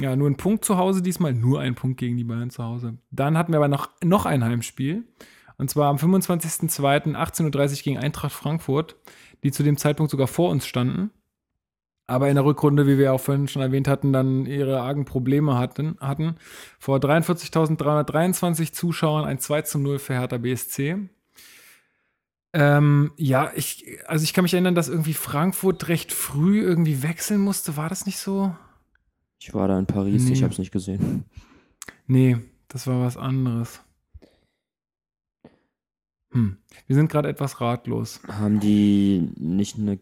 Ja, 0.00 0.16
nur 0.16 0.30
ein 0.30 0.36
Punkt 0.36 0.64
zu 0.64 0.78
Hause 0.78 1.02
diesmal, 1.02 1.34
nur 1.34 1.60
ein 1.60 1.74
Punkt 1.74 1.98
gegen 1.98 2.16
die 2.16 2.24
Bayern 2.24 2.50
zu 2.50 2.64
Hause. 2.64 2.96
Dann 3.10 3.36
hatten 3.36 3.52
wir 3.52 3.58
aber 3.58 3.68
noch, 3.68 3.90
noch 4.02 4.24
ein 4.24 4.42
Heimspiel. 4.42 5.04
Und 5.60 5.68
zwar 5.68 5.90
am 5.90 5.96
25.02. 5.96 7.14
18.30 7.14 7.44
Uhr 7.70 7.82
gegen 7.82 7.98
Eintracht 7.98 8.32
Frankfurt, 8.32 8.96
die 9.44 9.52
zu 9.52 9.62
dem 9.62 9.76
Zeitpunkt 9.76 10.10
sogar 10.10 10.26
vor 10.26 10.48
uns 10.48 10.66
standen. 10.66 11.10
Aber 12.06 12.30
in 12.30 12.34
der 12.36 12.46
Rückrunde, 12.46 12.86
wie 12.86 12.96
wir 12.96 13.12
auch 13.12 13.20
vorhin 13.20 13.46
schon 13.46 13.60
erwähnt 13.60 13.86
hatten, 13.86 14.10
dann 14.10 14.46
ihre 14.46 14.80
argen 14.80 15.04
Probleme 15.04 15.58
hatten. 15.58 15.98
hatten. 16.00 16.36
Vor 16.78 16.96
43.323 16.96 18.72
Zuschauern 18.72 19.26
ein 19.26 19.38
2 19.38 19.60
zu 19.60 19.78
0 19.78 19.98
für 19.98 20.14
Hertha 20.14 20.38
BSC. 20.38 20.96
Ähm, 22.54 23.12
ja, 23.18 23.52
ich, 23.54 23.98
also 24.06 24.24
ich 24.24 24.32
kann 24.32 24.44
mich 24.44 24.54
erinnern, 24.54 24.74
dass 24.74 24.88
irgendwie 24.88 25.12
Frankfurt 25.12 25.88
recht 25.88 26.10
früh 26.14 26.62
irgendwie 26.62 27.02
wechseln 27.02 27.42
musste. 27.42 27.76
War 27.76 27.90
das 27.90 28.06
nicht 28.06 28.18
so? 28.18 28.56
Ich 29.38 29.52
war 29.52 29.68
da 29.68 29.78
in 29.78 29.84
Paris, 29.84 30.24
Nee. 30.24 30.32
ich 30.32 30.42
habe 30.42 30.54
es 30.54 30.58
nicht 30.58 30.72
gesehen. 30.72 31.24
Nee, 32.06 32.38
das 32.68 32.86
war 32.86 33.04
was 33.04 33.18
anderes. 33.18 33.82
Hm. 36.32 36.56
Wir 36.86 36.96
sind 36.96 37.10
gerade 37.10 37.28
etwas 37.28 37.60
ratlos. 37.60 38.20
Haben 38.28 38.60
die 38.60 39.30
nicht 39.38 39.78
eine, 39.78 39.98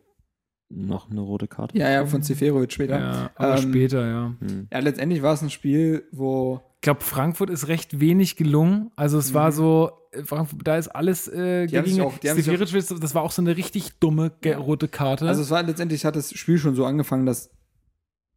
noch 0.68 1.10
eine 1.10 1.20
rote 1.20 1.48
Karte? 1.48 1.76
Ja, 1.78 1.88
ja, 1.90 2.06
von 2.06 2.22
Seferovic 2.22 2.72
später. 2.72 2.98
Ja, 2.98 3.12
Ja. 3.12 3.30
aber 3.36 3.56
Ähm, 3.56 3.62
später, 3.70 4.06
ja. 4.06 4.34
Hm. 4.40 4.68
letztendlich 4.70 5.22
war 5.22 5.32
es 5.34 5.42
ein 5.42 5.50
Spiel, 5.50 6.04
wo 6.12 6.60
Ich 6.76 6.82
glaube, 6.82 7.00
Frankfurt 7.00 7.50
ist 7.50 7.66
recht 7.66 7.98
wenig 7.98 8.36
gelungen. 8.36 8.92
Also 8.94 9.18
es 9.18 9.34
war 9.34 9.48
Mhm. 9.48 9.54
so, 9.54 9.90
äh, 10.12 10.22
Frankfurt, 10.22 10.60
da 10.64 10.76
ist 10.76 10.86
alles 10.88 11.26
äh, 11.26 11.66
Die 11.66 11.76
auch- 12.00 12.12
sich 12.22 12.44
Seferovic, 12.44 13.00
das 13.00 13.14
war 13.16 13.22
auch 13.22 13.32
so 13.32 13.42
eine 13.42 13.56
richtig 13.56 13.98
dumme 13.98 14.30
ge- 14.42 14.54
rote 14.54 14.86
Karte. 14.86 15.26
Also 15.26 15.42
es 15.42 15.50
war 15.50 15.62
letztendlich 15.64 16.04
hat 16.04 16.14
das 16.14 16.32
Spiel 16.32 16.56
schon 16.58 16.76
so 16.76 16.84
angefangen, 16.86 17.26
dass 17.26 17.50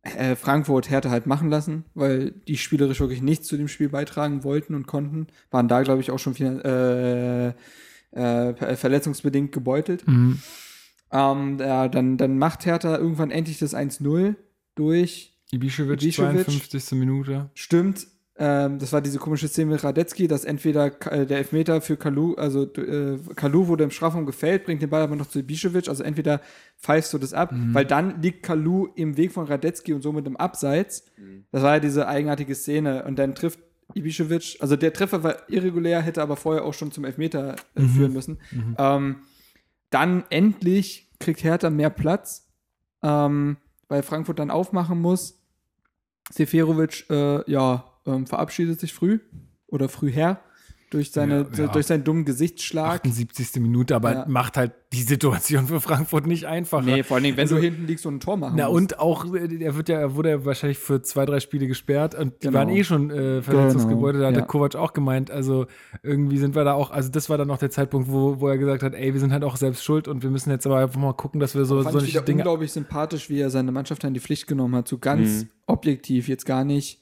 äh, 0.03 0.35
Frankfurt 0.35 0.89
Hertha 0.89 1.09
halt 1.09 1.27
machen 1.27 1.49
lassen, 1.49 1.85
weil 1.93 2.31
die 2.47 2.57
spielerisch 2.57 2.99
wirklich 2.99 3.21
nichts 3.21 3.47
zu 3.47 3.57
dem 3.57 3.67
Spiel 3.67 3.89
beitragen 3.89 4.43
wollten 4.43 4.73
und 4.75 4.87
konnten. 4.87 5.27
Waren 5.51 5.67
da, 5.67 5.81
glaube 5.83 6.01
ich, 6.01 6.11
auch 6.11 6.19
schon 6.19 6.33
finan- 6.33 6.61
äh, 6.61 7.53
äh, 8.11 8.75
verletzungsbedingt 8.75 9.51
gebeutelt. 9.51 10.07
mhm. 10.07 10.39
Ähm, 11.13 11.57
ja, 11.59 11.89
dann, 11.89 12.15
dann 12.17 12.37
macht 12.37 12.65
Hertha 12.65 12.97
irgendwann 12.97 13.31
endlich 13.31 13.59
das 13.59 13.75
1-0 13.75 14.35
durch. 14.75 15.37
Ibišević. 15.51 16.15
52. 16.15 16.91
Minute. 16.93 17.49
Stimmt. 17.53 18.07
Ähm, 18.43 18.79
das 18.79 18.91
war 18.91 19.01
diese 19.01 19.19
komische 19.19 19.47
Szene 19.47 19.69
mit 19.69 19.83
Radetzky, 19.83 20.27
dass 20.27 20.45
entweder 20.45 20.85
äh, 21.11 21.27
der 21.27 21.37
Elfmeter 21.37 21.79
für 21.79 21.95
Kalu, 21.95 22.33
also 22.33 22.63
äh, 22.73 23.19
Kalu 23.35 23.67
wurde 23.67 23.83
im 23.83 23.91
Strafraum 23.91 24.25
gefällt, 24.25 24.65
bringt 24.65 24.81
den 24.81 24.89
Ball 24.89 25.03
aber 25.03 25.15
noch 25.15 25.27
zu 25.27 25.37
Ibišević, 25.37 25.87
also 25.87 26.01
entweder 26.01 26.41
pfeifst 26.79 27.13
du 27.13 27.19
das 27.19 27.33
ab, 27.33 27.53
weil 27.71 27.85
dann 27.85 28.19
liegt 28.19 28.41
Kalu 28.41 28.87
im 28.95 29.15
Weg 29.15 29.31
von 29.31 29.45
Radetzky 29.45 29.93
und 29.93 30.01
somit 30.01 30.25
im 30.25 30.37
Abseits. 30.37 31.05
Das 31.51 31.61
war 31.61 31.75
ja 31.75 31.79
diese 31.79 32.07
eigenartige 32.07 32.55
Szene 32.55 33.03
und 33.03 33.19
dann 33.19 33.35
trifft 33.35 33.59
Ibišević, 33.93 34.59
also 34.59 34.75
der 34.75 34.91
Treffer 34.91 35.21
war 35.21 35.47
irregulär, 35.47 36.01
hätte 36.01 36.23
aber 36.23 36.35
vorher 36.35 36.65
auch 36.65 36.73
schon 36.73 36.91
zum 36.91 37.05
Elfmeter 37.05 37.57
äh, 37.75 37.81
führen 37.83 38.13
müssen. 38.13 38.39
Ähm, 38.79 39.17
dann 39.91 40.23
endlich 40.31 41.11
kriegt 41.19 41.43
Hertha 41.43 41.69
mehr 41.69 41.91
Platz, 41.91 42.49
ähm, 43.03 43.57
weil 43.87 44.01
Frankfurt 44.01 44.39
dann 44.39 44.49
aufmachen 44.49 44.99
muss. 44.99 45.37
Seferovic, 46.31 47.05
äh, 47.11 47.51
ja, 47.51 47.90
ähm, 48.05 48.25
verabschiedet 48.27 48.79
sich 48.79 48.93
früh 48.93 49.19
oder 49.67 49.89
früh 49.89 50.11
her 50.11 50.39
durch, 50.89 51.11
seine, 51.11 51.47
Ja, 51.55 51.63
ja. 51.63 51.67
durch 51.71 51.85
seinen 51.85 52.03
dummen 52.03 52.25
Gesichtsschlag. 52.25 52.95
78. 53.05 53.61
Minute, 53.61 53.95
aber 53.95 54.11
Ja. 54.13 54.25
macht 54.27 54.57
halt 54.57 54.73
die 54.91 55.03
Situation 55.03 55.67
für 55.67 55.79
Frankfurt 55.79 56.27
nicht 56.27 56.47
einfacher. 56.47 56.83
Nee, 56.83 57.03
vor 57.03 57.15
allen 57.15 57.23
Dingen, 57.23 57.37
wenn 57.37 57.43
Also- 57.43 57.55
du 57.55 57.61
hinten 57.61 57.87
liegst 57.87 58.05
und 58.05 58.15
ein 58.15 58.19
Tor 58.19 58.35
machen 58.35 58.55
Na 58.57 58.65
musst. 58.67 58.75
und 58.77 58.99
auch, 58.99 59.33
äh, 59.33 59.63
er 59.63 59.77
wird 59.77 59.87
ja, 59.87 59.99
er 60.01 60.15
wurde 60.15 60.31
ja 60.31 60.43
wahrscheinlich 60.43 60.79
für 60.79 61.01
zwei, 61.01 61.25
drei 61.25 61.39
Spiele 61.39 61.67
gesperrt 61.67 62.13
und 62.13 62.33
die 62.43 62.47
Genau. 62.47 62.59
waren 62.59 62.67
eh 62.67 62.83
schon 62.83 63.09
äh, 63.09 63.41
verletzungsgebeutelt. 63.41 64.21
Da 64.21 64.27
hat 64.27 64.33
ja. 64.33 64.39
der 64.41 64.47
Kovac 64.47 64.75
auch 64.75 64.91
gemeint. 64.91 65.31
Also 65.31 65.65
irgendwie 66.03 66.37
sind 66.39 66.55
wir 66.55 66.65
da 66.65 66.73
auch, 66.73 66.91
also 66.91 67.09
das 67.09 67.29
war 67.29 67.37
dann 67.37 67.47
noch 67.47 67.57
der 67.59 67.69
Zeitpunkt, 67.69 68.11
wo, 68.11 68.41
wo 68.41 68.49
er 68.49 68.57
gesagt 68.57 68.83
hat, 68.83 68.93
ey, 68.93 69.13
wir 69.13 69.19
sind 69.21 69.31
halt 69.31 69.45
auch 69.45 69.55
selbst 69.55 69.85
schuld 69.85 70.09
und 70.09 70.23
wir 70.23 70.29
müssen 70.29 70.49
jetzt 70.51 70.65
aber 70.65 70.79
einfach 70.79 70.99
mal 70.99 71.13
gucken, 71.13 71.39
dass 71.39 71.55
wir 71.55 71.63
so, 71.63 71.81
so 71.83 71.99
Dinge. 72.01 72.39
unglaublich 72.39 72.73
sympathisch, 72.73 73.29
wie 73.29 73.39
er 73.39 73.49
seine 73.49 73.71
Mannschaft 73.71 74.03
in 74.03 74.13
die 74.13 74.19
Pflicht 74.19 74.45
genommen 74.45 74.75
hat. 74.75 74.89
So 74.89 74.97
ganz 74.97 75.43
Mhm. 75.43 75.49
objektiv, 75.67 76.27
jetzt 76.27 76.45
gar 76.45 76.65
nicht 76.65 77.00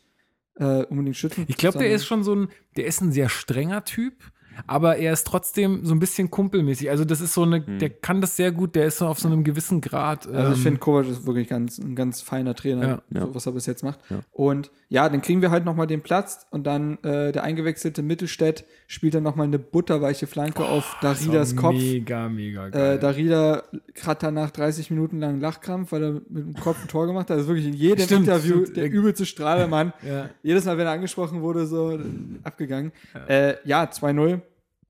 äh, 0.59 0.83
unbedingt 0.85 1.17
schützen. 1.17 1.45
Ich 1.47 1.57
glaube, 1.57 1.79
der 1.79 1.91
ist 1.91 2.05
schon 2.05 2.23
so 2.23 2.35
ein, 2.35 2.49
der 2.75 2.85
ist 2.85 3.01
ein 3.01 3.11
sehr 3.11 3.29
strenger 3.29 3.83
Typ, 3.85 4.31
aber 4.67 4.97
er 4.97 5.13
ist 5.13 5.25
trotzdem 5.25 5.85
so 5.85 5.93
ein 5.93 5.99
bisschen 5.99 6.29
kumpelmäßig. 6.29 6.89
Also 6.89 7.05
das 7.05 7.21
ist 7.21 7.33
so 7.33 7.43
eine, 7.43 7.61
der 7.61 7.89
kann 7.89 8.21
das 8.21 8.35
sehr 8.35 8.51
gut, 8.51 8.75
der 8.75 8.85
ist 8.85 8.97
so 8.97 9.07
auf 9.07 9.19
so 9.19 9.27
einem 9.27 9.43
gewissen 9.43 9.81
Grad. 9.81 10.27
Also 10.27 10.51
ich 10.51 10.57
ähm, 10.57 10.63
finde, 10.63 10.79
Kovac 10.79 11.07
ist 11.07 11.25
wirklich 11.25 11.47
ganz, 11.47 11.77
ein 11.77 11.95
ganz 11.95 12.21
feiner 12.21 12.55
Trainer, 12.55 13.01
Ja. 13.09 13.21
So, 13.21 13.35
was 13.35 13.45
er 13.45 13.51
bis 13.53 13.65
jetzt 13.65 13.83
macht. 13.83 13.99
Ja. 14.09 14.19
Und 14.31 14.71
ja, 14.89 15.07
dann 15.07 15.21
kriegen 15.21 15.41
wir 15.41 15.51
halt 15.51 15.65
nochmal 15.65 15.87
den 15.87 16.01
Platz 16.01 16.47
und 16.49 16.65
dann 16.65 16.97
äh, 17.03 17.31
der 17.31 17.43
eingewechselte 17.43 18.01
Mittelstädt 18.01 18.65
spielt 18.87 19.13
dann 19.13 19.23
nochmal 19.23 19.45
eine 19.45 19.59
butterweiche 19.59 20.25
Flanke 20.25 20.65
auf 20.65 20.95
das 21.01 21.19
war 21.19 21.33
Daridas 21.33 21.55
Kopf. 21.55 21.75
Mega, 21.75 22.27
mega 22.29 22.69
geil. 22.69 22.95
Äh, 22.95 22.99
Darida 22.99 23.63
hat 24.05 24.23
danach 24.23 24.49
30 24.51 24.89
Minuten 24.89 25.19
lang 25.19 25.39
Lachkrampf, 25.39 25.91
weil 25.91 26.03
er 26.03 26.11
mit 26.13 26.45
dem 26.45 26.53
Kopf 26.55 26.81
ein 26.81 26.87
Tor 26.87 27.05
gemacht 27.05 27.29
hat. 27.29 27.37
Das 27.37 27.43
ist 27.43 27.47
wirklich 27.47 27.67
in 27.67 27.73
jedem 27.73 28.05
Stimmt, 28.05 28.27
Interview 28.27 28.61
stimmt. 28.61 28.77
der 28.77 28.91
übelste 28.91 29.25
Strahlemann. 29.25 29.93
ja. 30.07 30.29
Jedes 30.41 30.65
Mal, 30.65 30.77
wenn 30.77 30.87
er 30.87 30.93
angesprochen 30.93 31.41
wurde, 31.41 31.67
so 31.67 31.91
äh, 31.91 31.99
abgegangen. 32.43 32.91
Ja, 33.13 33.25
äh, 33.25 33.57
ja 33.65 33.83
2-0. 33.83 34.41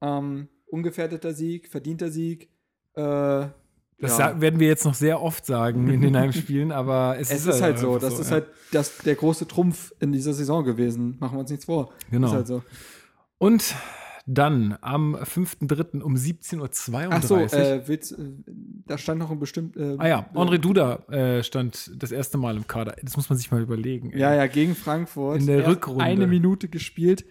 Ähm, 0.02 0.48
ungefährdeter 0.68 1.34
Sieg, 1.34 1.68
verdienter 1.68 2.10
Sieg. 2.10 2.50
Äh, 2.96 3.48
Das 4.02 4.18
ja. 4.18 4.40
werden 4.40 4.60
wir 4.60 4.68
jetzt 4.68 4.86
noch 4.86 4.94
sehr 4.94 5.22
oft 5.22 5.46
sagen 5.46 5.90
in 5.90 6.02
den 6.02 6.16
Heimspielen, 6.18 6.72
aber 6.72 7.18
es, 7.20 7.32
Es 7.32 7.46
ist 7.46 7.62
halt 7.62 7.80
so, 7.80 7.96
einfach 7.96 8.10
das 8.10 8.20
ist 8.20 8.28
ja. 8.30 8.36
halt 8.36 8.48
das, 8.72 8.98
der 9.00 9.16
große 9.16 9.48
Trumpf 9.48 9.94
in 10.00 10.12
dieser 10.12 10.34
Saison 10.34 10.64
gewesen. 10.64 11.18
Machen 11.20 11.36
wir 11.36 11.40
uns 11.42 11.50
nichts 11.52 11.66
vor. 11.66 11.92
Genau. 12.10 12.28
Ist 12.28 12.34
halt 12.34 12.48
so. 12.48 12.64
Und 13.40 13.76
dann 14.32 14.78
am 14.82 15.16
5.3. 15.16 16.02
um 16.02 16.16
17.32 16.16 16.60
Uhr. 16.60 17.10
Ach 17.12 17.24
so, 17.24 17.38
äh, 17.38 17.82
willst, 17.88 18.12
äh, 18.12 18.18
da 18.86 18.98
stand 18.98 19.20
noch 19.20 19.32
ein 19.32 19.40
bestimmt. 19.40 19.76
Äh, 19.76 19.96
ah 19.98 20.08
ja, 20.08 20.30
André 20.36 20.60
Duda 20.60 21.00
äh, 21.10 21.44
stand 21.44 21.92
das 21.98 22.12
erste 22.12 22.38
Mal 22.38 22.56
im 22.56 22.68
Kader. 22.68 22.96
Das 23.02 23.18
muss 23.18 23.30
man 23.30 23.38
sich 23.38 23.50
mal 23.52 23.62
überlegen. 23.62 24.12
ey. 24.12 24.20
Ja, 24.20 24.36
ja, 24.36 24.46
gegen 24.46 24.76
Frankfurt. 24.76 25.40
In 25.42 25.48
der 25.48 25.60
Erst 25.60 25.70
Rückrunde. 25.70 26.04
Eine 26.04 26.28
Minute 26.28 26.68
gespielt. 26.68 27.26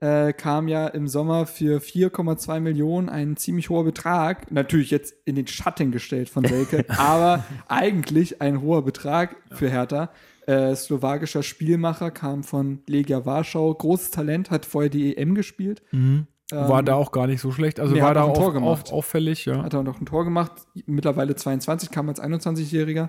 Äh, 0.00 0.32
kam 0.32 0.66
ja 0.66 0.88
im 0.88 1.06
Sommer 1.06 1.46
für 1.46 1.78
4,2 1.78 2.58
Millionen 2.58 3.08
ein 3.08 3.36
ziemlich 3.36 3.70
hoher 3.70 3.84
Betrag. 3.84 4.50
Natürlich 4.50 4.90
jetzt 4.90 5.14
in 5.24 5.36
den 5.36 5.46
Schatten 5.46 5.92
gestellt 5.92 6.28
von 6.28 6.44
Selke, 6.44 6.84
aber 6.98 7.44
eigentlich 7.68 8.42
ein 8.42 8.62
hoher 8.62 8.84
Betrag 8.84 9.36
für 9.52 9.70
Hertha. 9.70 10.10
Äh, 10.48 10.74
slowakischer 10.74 11.44
Spielmacher 11.44 12.10
kam 12.10 12.42
von 12.42 12.80
Legia 12.88 13.24
Warschau. 13.24 13.72
Großes 13.72 14.10
Talent, 14.10 14.50
hat 14.50 14.66
vorher 14.66 14.90
die 14.90 15.16
EM 15.16 15.36
gespielt. 15.36 15.82
Mhm. 15.92 16.26
War 16.52 16.80
Ähm, 16.80 16.84
da 16.86 16.94
auch 16.94 17.10
gar 17.12 17.26
nicht 17.26 17.40
so 17.40 17.50
schlecht. 17.50 17.80
Also 17.80 17.94
nee, 17.94 18.00
war 18.00 18.10
hat 18.10 18.16
da 18.16 18.22
auch 18.22 18.38
ein 18.38 18.44
auch, 18.44 18.52
gemacht. 18.52 18.92
auffällig, 18.92 19.44
ja. 19.46 19.62
Hat 19.62 19.74
er 19.74 19.82
noch 19.82 20.00
ein 20.00 20.06
Tor 20.06 20.24
gemacht. 20.24 20.52
Mittlerweile 20.86 21.34
22, 21.34 21.90
kam 21.90 22.08
als 22.08 22.20
21-Jähriger. 22.22 23.08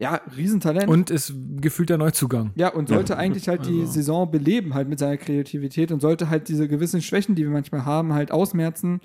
Ja, 0.00 0.20
Riesentalent. 0.36 0.88
Und 0.88 1.10
ist 1.10 1.34
gefühlter 1.56 1.98
Neuzugang. 1.98 2.52
Ja, 2.54 2.68
und 2.72 2.88
sollte 2.88 3.16
eigentlich 3.16 3.48
halt 3.48 3.66
die 3.66 3.80
Also- 3.80 3.92
Saison 3.94 4.30
beleben, 4.30 4.74
halt 4.74 4.88
mit 4.88 4.98
seiner 5.00 5.16
Kreativität 5.16 5.90
und 5.90 6.00
sollte 6.00 6.30
halt 6.30 6.48
diese 6.48 6.68
gewissen 6.68 7.02
Schwächen, 7.02 7.34
die 7.34 7.42
wir 7.42 7.50
manchmal 7.50 7.84
haben, 7.84 8.12
halt 8.14 8.30
ausmerzen. 8.30 9.00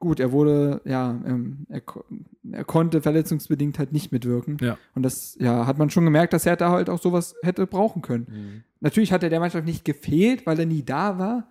Gut, 0.00 0.18
er 0.18 0.32
wurde, 0.32 0.80
ja, 0.84 1.10
ähm, 1.24 1.64
er, 1.68 1.80
er 2.50 2.64
konnte 2.64 3.02
verletzungsbedingt 3.02 3.78
halt 3.78 3.92
nicht 3.92 4.10
mitwirken. 4.10 4.56
Ja. 4.60 4.76
Und 4.96 5.04
das, 5.04 5.36
ja, 5.38 5.64
hat 5.64 5.78
man 5.78 5.90
schon 5.90 6.04
gemerkt, 6.04 6.32
dass 6.32 6.44
er 6.44 6.56
da 6.56 6.70
halt 6.70 6.90
auch 6.90 7.00
sowas 7.00 7.36
hätte 7.44 7.68
brauchen 7.68 8.02
können. 8.02 8.26
Mhm. 8.28 8.62
Natürlich 8.80 9.12
hat 9.12 9.22
er 9.22 9.30
der 9.30 9.38
Mannschaft 9.38 9.64
nicht 9.64 9.84
gefehlt, 9.84 10.44
weil 10.44 10.58
er 10.58 10.66
nie 10.66 10.82
da 10.82 11.20
war. 11.20 11.46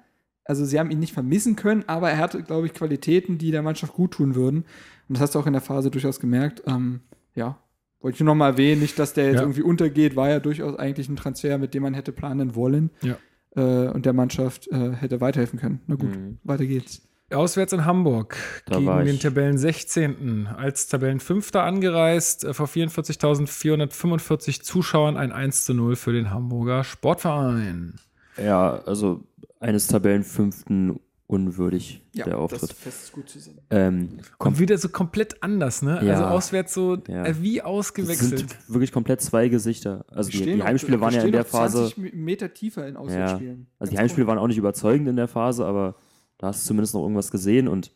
Also 0.45 0.65
sie 0.65 0.79
haben 0.79 0.89
ihn 0.91 0.99
nicht 0.99 1.13
vermissen 1.13 1.55
können, 1.55 1.83
aber 1.87 2.09
er 2.11 2.17
hatte, 2.17 2.41
glaube 2.43 2.65
ich, 2.65 2.73
Qualitäten, 2.73 3.37
die 3.37 3.51
der 3.51 3.61
Mannschaft 3.61 3.93
gut 3.93 4.11
tun 4.11 4.35
würden. 4.35 4.59
Und 5.07 5.13
das 5.17 5.21
hast 5.21 5.35
du 5.35 5.39
auch 5.39 5.45
in 5.47 5.53
der 5.53 5.61
Phase 5.61 5.91
durchaus 5.91 6.19
gemerkt. 6.19 6.63
Ähm, 6.67 7.01
ja, 7.35 7.57
wollte 8.01 8.15
ich 8.15 8.19
nur 8.21 8.33
noch 8.33 8.39
mal 8.39 8.49
erwähnen, 8.51 8.81
nicht, 8.81 8.97
dass 8.97 9.13
der 9.13 9.25
jetzt 9.27 9.35
Ja. 9.35 9.41
irgendwie 9.41 9.61
untergeht, 9.61 10.15
war 10.15 10.29
ja 10.29 10.39
durchaus 10.39 10.75
eigentlich 10.77 11.07
ein 11.09 11.15
Transfer, 11.15 11.57
mit 11.57 11.73
dem 11.73 11.83
man 11.83 11.93
hätte 11.93 12.11
planen 12.11 12.55
wollen. 12.55 12.89
Ja. 13.01 13.17
Äh, 13.55 13.89
und 13.89 14.05
der 14.05 14.13
Mannschaft 14.13 14.67
äh, 14.71 14.91
hätte 14.93 15.21
weiterhelfen 15.21 15.59
können. 15.59 15.81
Na 15.87 15.95
gut, 15.95 16.09
Mhm. 16.15 16.37
weiter 16.43 16.65
geht's. 16.65 17.01
Auswärts 17.31 17.71
in 17.71 17.85
Hamburg 17.85 18.35
Da 18.65 18.77
gegen 18.79 19.05
den. 19.05 19.19
Tabellen 19.19 19.57
16. 19.57 20.47
als 20.47 20.87
Tabellenfünfter 20.87 21.63
angereist, 21.63 22.43
äh, 22.43 22.53
vor 22.53 22.67
44.445 22.67 24.63
Zuschauern 24.63 25.17
ein 25.17 25.31
1 25.31 25.63
zu 25.65 25.73
0 25.73 25.95
für 25.95 26.11
den 26.13 26.31
Hamburger 26.31 26.83
Sportverein. 26.83 27.95
Ja, 28.37 28.81
also 28.85 29.21
eines 29.59 29.87
Tabellenfünften 29.87 30.99
unwürdig, 31.27 32.01
der 32.13 32.37
Auftritt. 32.37 32.73
fest 32.73 33.13
gut 33.13 33.29
zu 33.29 33.39
sehen. 33.39 33.59
Ähm, 33.69 34.09
Kommt 34.37 34.59
wieder 34.59 34.77
so 34.77 34.89
komplett 34.89 35.41
anders, 35.41 35.81
ne? 35.81 36.01
Ja. 36.03 36.13
Also 36.15 36.25
auswärts 36.25 36.73
so 36.73 36.97
Ja. 37.07 37.25
äh, 37.25 37.41
wie 37.41 37.57
das 37.57 37.65
ausgewechselt. 37.65 38.39
sind 38.39 38.55
wirklich 38.69 38.91
komplett 38.91 39.21
zwei 39.21 39.47
Gesichter. 39.47 40.03
Also 40.09 40.29
die, 40.29 40.43
die 40.43 40.55
noch- 40.55 40.65
Heimspiele 40.65 40.99
waren 40.99 41.13
wir 41.13 41.19
ja 41.21 41.25
in 41.25 41.31
der 41.31 41.41
noch 41.43 41.47
Phase. 41.47 41.89
20 41.93 42.13
Meter 42.13 42.53
tiefer 42.53 42.85
in 42.85 42.97
Auswärtsspielen. 42.97 43.67
Also 43.79 43.91
die 43.91 43.95
Ganz 43.95 44.01
Heimspiele 44.01 44.25
komisch. 44.25 44.35
waren 44.35 44.43
auch 44.43 44.47
nicht 44.47 44.57
überzeugend 44.57 45.07
in 45.07 45.15
der 45.15 45.29
Phase, 45.29 45.65
aber 45.65 45.95
da 46.37 46.47
hast 46.47 46.63
du 46.65 46.67
zumindest 46.67 46.95
noch 46.95 47.01
irgendwas 47.03 47.31
gesehen 47.31 47.69
und 47.69 47.91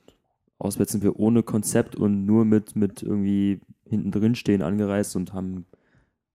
auswärts 0.58 0.94
sind 0.94 1.04
wir 1.04 1.20
ohne 1.20 1.44
Konzept 1.44 1.98
und 1.98 2.26
nur 2.26 2.46
mit, 2.46 2.78
mit 2.78 3.04
irgendwie 3.04 3.60
hinten 3.86 4.12
drin 4.12 4.36
stehen 4.36 4.62
angereist 4.62 5.14
und 5.18 5.34
haben 5.34 5.66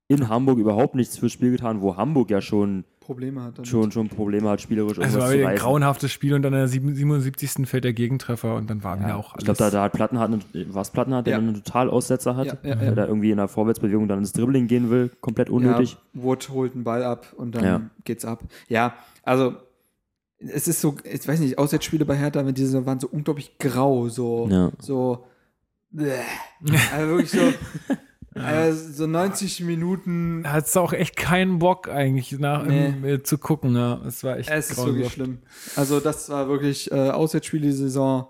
in 0.08 0.28
Hamburg 0.28 0.58
überhaupt 0.58 0.96
nichts 0.96 1.16
fürs 1.16 1.32
Spiel 1.32 1.52
getan, 1.52 1.80
wo 1.80 1.96
Hamburg 1.96 2.30
ja 2.30 2.42
schon, 2.42 2.84
Probleme 3.10 3.42
hat. 3.42 3.58
damit. 3.58 3.66
schon, 3.68 3.90
schon 3.92 4.08
Probleme 4.08 4.48
hat, 4.48 4.60
spielerisch 4.60 4.98
Also 4.98 5.18
irgendwas 5.18 5.22
war 5.22 5.30
zu 5.30 5.38
ein 5.38 5.44
reißen. 5.46 5.58
grauenhaftes 5.66 6.12
Spiel 6.12 6.34
und 6.34 6.42
dann 6.42 6.52
in 6.52 6.58
der 6.60 6.68
77. 6.68 7.66
fällt 7.66 7.84
der 7.84 7.92
Gegentreffer 7.92 8.54
und 8.54 8.70
dann 8.70 8.84
war 8.84 8.98
wieder 9.00 9.16
auch 9.16 9.28
Ich 9.30 9.34
alles. 9.34 9.44
glaube, 9.44 9.58
da, 9.58 9.70
da 9.70 9.82
hat 9.84 9.92
Plattenhardt, 9.92 10.30
einen- 10.32 10.74
was 10.74 10.90
Plattenhardt, 10.90 11.26
der 11.26 11.32
Ja. 11.32 11.38
einen 11.38 11.54
Totalaussetzer 11.54 12.36
hat, 12.36 12.46
Ja, 12.46 12.52
ja, 12.62 12.74
der 12.76 12.84
ja. 12.88 12.94
da 12.94 13.06
irgendwie 13.06 13.30
in 13.32 13.36
der 13.38 13.48
Vorwärtsbewegung 13.48 14.06
dann 14.08 14.20
ins 14.20 14.32
Dribbling 14.32 14.66
gehen 14.68 14.90
will, 14.90 15.10
komplett 15.20 15.50
unnötig. 15.50 15.98
Ja, 16.14 16.22
Wood 16.22 16.48
holt 16.50 16.74
einen 16.74 16.84
Ball 16.84 17.02
ab 17.02 17.32
und 17.36 17.54
dann 17.54 17.64
Ja. 17.64 17.80
geht's 18.04 18.24
ab. 18.24 18.42
Ja, 18.68 18.94
also 19.24 19.54
es 20.38 20.68
ist 20.68 20.80
so, 20.80 20.94
ich 21.04 21.26
weiß 21.26 21.40
nicht, 21.40 21.58
Auswärtsspiele 21.58 22.04
bei 22.04 22.16
Hertha, 22.16 22.46
wenn 22.46 22.54
diese 22.54 22.86
waren 22.86 23.00
so 23.00 23.08
unglaublich 23.08 23.58
grau, 23.58 24.08
so, 24.08 24.48
Ja. 24.50 24.70
so, 24.78 25.24
bäh. 25.90 26.12
also 26.94 27.08
wirklich 27.10 27.30
so, 27.30 27.38
also 28.34 28.92
so 28.92 29.06
90 29.06 29.60
Minuten, 29.62 30.42
Da 30.44 30.52
hat's 30.52 30.76
auch 30.76 30.92
echt 30.92 31.16
keinen 31.16 31.58
Bock 31.58 31.88
eigentlich 31.88 32.32
nach, 32.38 32.64
Nee. 32.64 32.86
ähm, 32.86 33.04
äh, 33.04 33.22
zu 33.22 33.38
gucken. 33.38 33.74
Ja. 33.74 34.00
Es 34.06 34.22
war 34.22 34.38
echt 34.38 34.48
es 34.50 34.70
ist 34.70 34.84
wirklich 34.84 35.12
schlimm. 35.12 35.38
Also 35.76 35.98
das 36.00 36.28
war 36.30 36.48
wirklich 36.48 36.90
äh, 36.92 37.10
Auswärtsspiele 37.10 37.66
die 37.66 37.72
Saison. 37.72 38.28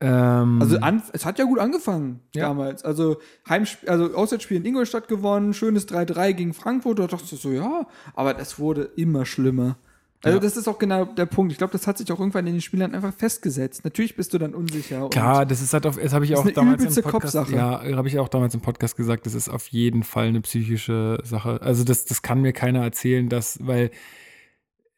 Ähm, 0.00 0.60
Also 0.62 0.78
an, 0.78 1.02
es 1.12 1.24
hat 1.24 1.38
ja 1.40 1.44
gut 1.44 1.58
angefangen 1.58 2.20
Ja. 2.34 2.48
damals. 2.48 2.84
Also 2.84 3.16
Heimspiel, 3.48 3.88
also 3.88 4.14
Auswärtsspiel 4.14 4.58
in 4.58 4.64
Ingolstadt 4.64 5.08
gewonnen, 5.08 5.54
schönes 5.54 5.88
3-3 5.88 6.32
gegen 6.34 6.54
Frankfurt. 6.54 7.00
Da 7.00 7.08
dachte 7.08 7.24
ich 7.34 7.40
so, 7.40 7.50
ja, 7.50 7.86
aber 8.14 8.32
das 8.34 8.58
wurde 8.60 8.82
immer 8.96 9.26
schlimmer. 9.26 9.76
Also 10.24 10.38
Ja. 10.38 10.42
das 10.42 10.56
ist 10.56 10.66
auch 10.66 10.78
genau 10.78 11.04
der 11.04 11.26
Punkt. 11.26 11.52
Ich 11.52 11.58
glaube, 11.58 11.72
das 11.72 11.86
hat 11.86 11.96
sich 11.98 12.10
auch 12.10 12.18
irgendwann 12.18 12.46
in 12.48 12.54
den 12.54 12.60
Spielern 12.60 12.92
einfach 12.94 13.14
festgesetzt. 13.14 13.84
Natürlich 13.84 14.16
bist 14.16 14.34
du 14.34 14.38
dann 14.38 14.52
unsicher. 14.54 15.04
und- 15.04 15.10
Klar, 15.10 15.46
das 15.46 15.62
ist 15.62 15.72
halt 15.72 15.86
auf, 15.86 15.96
das 15.96 16.12
habe 16.12 16.24
ich 16.24 16.34
auch 16.36 16.48
damals 16.50 16.82
im 16.84 17.02
Podcast, 17.04 17.36
Kopfsache. 17.36 17.54
ja, 17.54 17.82
habe 17.96 18.08
ich 18.08 18.18
auch 18.18 18.28
damals 18.28 18.52
im 18.54 18.60
Podcast 18.60 18.96
gesagt, 18.96 19.26
das 19.26 19.34
ist 19.34 19.48
auf 19.48 19.68
jeden 19.68 20.02
Fall 20.02 20.26
eine 20.26 20.40
psychische 20.40 21.18
Sache. 21.22 21.62
Also 21.62 21.84
das, 21.84 22.04
das 22.04 22.22
kann 22.22 22.40
mir 22.40 22.52
keiner 22.52 22.82
erzählen, 22.82 23.28
dass, 23.28 23.58
weil 23.64 23.90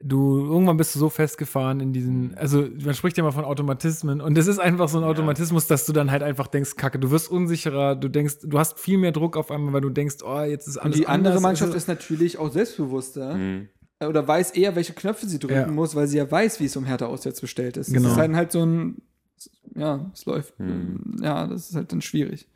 du 0.03 0.39
irgendwann 0.47 0.79
bist 0.79 0.95
du 0.95 0.99
so 0.99 1.11
festgefahren 1.11 1.81
in 1.81 1.93
diesen, 1.93 2.35
also 2.39 2.67
man 2.83 2.95
spricht 2.95 3.19
ja 3.19 3.23
mal 3.23 3.33
von 3.33 3.45
Automatismen 3.45 4.23
und 4.23 4.35
das 4.39 4.47
ist 4.47 4.59
einfach 4.59 4.89
so 4.89 4.97
ein 4.97 5.05
Automatismus, 5.05 5.67
dass 5.67 5.85
du 5.85 5.93
dann 5.93 6.11
halt 6.11 6.23
einfach 6.23 6.47
denkst, 6.47 6.77
Kacke, 6.77 6.99
du 6.99 7.11
wirst 7.11 7.31
unsicherer, 7.31 7.97
du 7.97 8.09
denkst, 8.09 8.37
du 8.45 8.59
hast 8.59 8.79
viel 8.79 8.97
mehr 8.97 9.13
Druck 9.13 9.37
auf 9.37 9.51
einmal, 9.51 9.75
weil 9.75 9.83
du 9.83 9.91
denkst, 9.91 10.17
oh, 10.25 10.41
jetzt 10.41 10.67
ist 10.69 10.77
Und 10.79 10.83
alles 10.85 10.97
die 10.97 11.07
andere 11.07 11.33
anders. 11.35 11.43
Mannschaft 11.43 11.69
Also- 11.73 11.77
ist 11.77 11.89
natürlich 11.89 12.39
auch 12.39 12.51
selbstbewusster 12.51 13.35
Mhm. 13.35 13.69
Äh, 14.01 14.07
oder 14.07 14.27
weiß 14.27 14.51
eher, 14.53 14.75
welche 14.77 14.93
Knöpfe 14.93 15.27
sie 15.29 15.39
drücken 15.39 15.55
Ja. 15.55 15.67
muss, 15.69 15.95
weil 15.95 16.07
sie 16.09 16.19
ja 16.19 16.29
weiß, 16.31 16.59
wie 16.61 16.65
es 16.67 16.77
um 16.77 16.85
Hertha 16.85 17.07
auswärts 17.07 17.41
bestellt 17.41 17.77
ist. 17.77 17.89
Genau. 17.93 18.03
Das 18.09 18.13
ist 18.13 18.19
halt, 18.19 18.35
halt 18.35 18.53
so 18.53 18.65
ein, 18.65 19.03
ja, 19.77 20.11
es 20.13 20.25
läuft. 20.27 20.59
Mhm. 20.59 21.17
Ja, 21.23 21.47
das 21.47 21.71
ist 21.71 21.77
halt 21.77 21.93
dann 21.93 22.03
schwierig. 22.03 22.47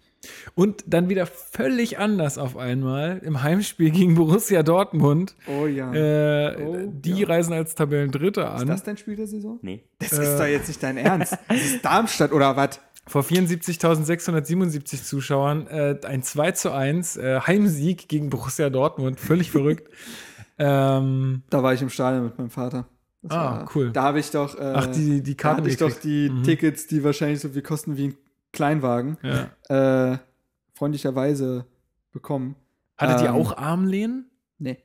Und 0.55 0.85
dann 0.87 1.11
wieder 1.11 1.27
völlig 1.27 1.99
anders 1.99 2.39
auf 2.39 2.57
einmal 2.57 3.21
im 3.25 3.43
Heimspiel 3.43 3.91
gegen 3.91 4.15
Borussia 4.15 4.63
Dortmund. 4.63 5.35
Oh 5.47 5.67
ja. 5.67 5.93
Äh, 5.93 6.57
Oh, 6.65 6.77
die 6.91 7.13
ja. 7.21 7.27
reisen 7.29 7.53
als 7.53 7.75
Tabellendritter 7.75 8.55
ist 8.55 8.63
an. 8.63 8.69
das 8.69 8.83
dein 8.83 8.97
Spiel 8.97 9.17
der 9.17 9.27
Saison? 9.27 9.59
Nee. 9.61 9.85
Das 9.99 10.15
Äh. 10.19 10.23
ist 10.23 10.39
doch 10.39 10.47
jetzt 10.47 10.69
nicht 10.69 10.83
dein 10.83 10.97
Ernst. 10.97 11.37
Das 11.49 11.63
ist 11.63 11.85
Darmstadt 11.85 12.33
oder 12.33 12.57
was? 12.57 12.81
Vor 13.07 13.23
74.677 13.23 15.05
Zuschauern 15.05 15.67
äh, 15.67 15.99
ein 16.07 16.23
2 16.23 16.53
zu 16.53 16.73
1 16.73 17.17
äh, 17.19 17.41
Heimsieg 17.47 18.09
gegen 18.09 18.31
Borussia 18.31 18.71
Dortmund. 18.71 19.21
Völlig 19.21 19.51
verrückt. 19.51 19.91
Ähm, 20.59 21.43
Da 21.51 21.63
war 21.63 21.75
ich 21.75 21.83
im 21.83 21.91
Stadion 21.91 22.25
mit 22.25 22.39
meinem 22.39 22.51
Vater. 22.51 22.87
Das 23.23 23.33
Ah, 23.33 23.61
war- 23.61 23.71
cool. 23.75 23.91
Da 23.93 24.03
habe 24.03 24.21
ich 24.21 24.31
doch, 24.31 24.59
äh, 24.59 24.73
ach, 24.75 24.87
die, 24.87 25.23
die 25.23 25.37
da 25.37 25.43
Karte 25.43 25.63
hatte 25.63 25.71
ich 25.71 25.77
doch 25.79 25.93
die 25.93 26.29
Mhm. 26.31 26.43
Tickets, 26.43 26.87
die 26.87 27.03
wahrscheinlich 27.03 27.41
so 27.41 27.49
viel 27.49 27.63
kosten 27.63 27.97
wie 27.97 28.09
ein 28.09 28.15
Kleinwagen, 28.53 29.17
Ja. 29.23 30.13
äh, 30.13 30.19
freundlicherweise 30.75 31.67
bekommen. 32.13 32.57
Hattet 32.99 33.23
ihr 33.23 33.29
Ähm, 33.31 33.35
auch 33.35 33.57
Armlehnen? 33.57 34.31
Nee. 34.59 34.79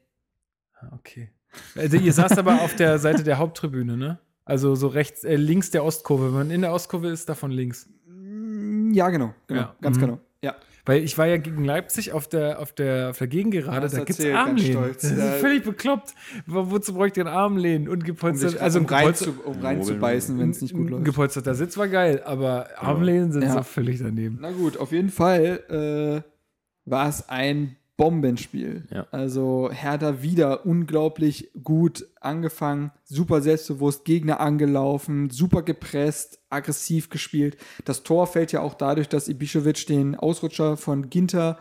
Ah, 0.80 0.89
Okay. 0.95 1.31
Also 1.75 1.98
ihr 1.98 2.14
saßt 2.14 2.38
aber 2.38 2.61
auf 2.61 2.75
der 2.75 2.99
Seite 2.99 3.23
der 3.23 3.39
Haupttribüne, 3.39 3.98
ne? 3.98 4.19
Also 4.45 4.75
so 4.75 4.88
rechts, 4.88 5.23
äh, 5.23 5.35
links 5.35 5.72
der 5.72 5.83
Ostkurve. 5.83 6.27
Wenn 6.27 6.33
man 6.33 6.51
in 6.51 6.61
der 6.61 6.72
Ostkurve 6.73 7.07
ist, 7.09 7.27
davon 7.27 7.49
links. 7.51 7.89
Mm, 8.07 8.93
Ja, 8.93 9.09
genau. 9.09 9.33
genau 9.48 9.61
Ja. 9.61 9.75
Ganz 9.81 9.98
Mhm. 9.98 10.01
genau. 10.01 10.19
Ja. 10.43 10.56
Weil 10.90 11.03
ich 11.03 11.19
war 11.19 11.27
ja 11.27 11.38
gegen 11.38 11.64
Leipzig 11.66 12.14
auf 12.14 12.27
der, 12.27 12.59
auf 12.59 12.72
der, 12.74 13.11
auf 13.11 13.19
der 13.19 13.27
Gegengerade, 13.27 13.82
Das 13.82 13.92
da 13.92 14.00
gibt 14.03 14.18
es 14.18 14.26
Armlehnen. 14.26 14.72
stolz. 14.72 15.01
Das 15.03 15.11
ist 15.11 15.18
Ja. 15.19 15.32
völlig 15.34 15.64
bekloppt. 15.64 16.16
Wo, 16.48 16.72
wozu 16.72 16.95
bräuchte 16.95 17.19
ihr 17.19 17.27
einen 17.27 17.35
Armlehnen? 17.35 17.88
Und 17.88 18.00
Um, 18.00 18.03
gepolstert, 18.06 18.51
sich, 18.53 18.61
also 18.61 18.80
um, 18.80 18.88
ein 18.88 18.93
rein 18.93 19.14
zu, 19.14 19.35
um 19.45 19.59
reinzubeißen, 19.61 20.40
wenn 20.40 20.50
es 20.50 20.61
nicht 20.64 20.74
gut 20.74 20.90
läuft. 20.90 21.06
gepolsterter 21.06 21.53
Sitz 21.53 21.77
war 21.77 21.88
geil, 21.90 22.24
aber 22.26 22.69
Armlehnen 22.77 23.32
sind 23.32 23.43
Ja. 23.43 23.53
so 23.53 23.61
völlig 23.64 24.00
daneben. 24.00 24.40
Na 24.42 24.50
gut, 24.51 24.77
auf 24.77 24.92
jeden 24.92 25.09
Fall 25.09 26.24
äh, 26.26 26.90
war 26.90 27.08
es 27.08 27.30
ein 27.30 27.76
Bombenspiel. 27.99 28.87
Ja. 28.91 29.07
Also 29.11 29.69
Hertha 29.73 30.21
wieder 30.21 30.65
unglaublich 30.65 31.51
gut 31.61 32.07
angefangen, 32.21 32.91
super 33.03 33.41
selbstbewusst, 33.41 34.05
Gegner 34.05 34.39
angelaufen, 34.39 35.29
super 35.29 35.63
gepresst, 35.63 36.39
aggressiv 36.49 37.09
gespielt. 37.09 37.57
Das 37.83 38.03
Tor 38.03 38.25
fällt 38.25 38.53
ja 38.53 38.61
auch 38.61 38.73
dadurch, 38.73 39.09
dass 39.09 39.27
Ibišević 39.29 39.85
den 39.87 40.15
Ausrutscher 40.15 40.77
von 40.77 41.09
Ginter 41.09 41.59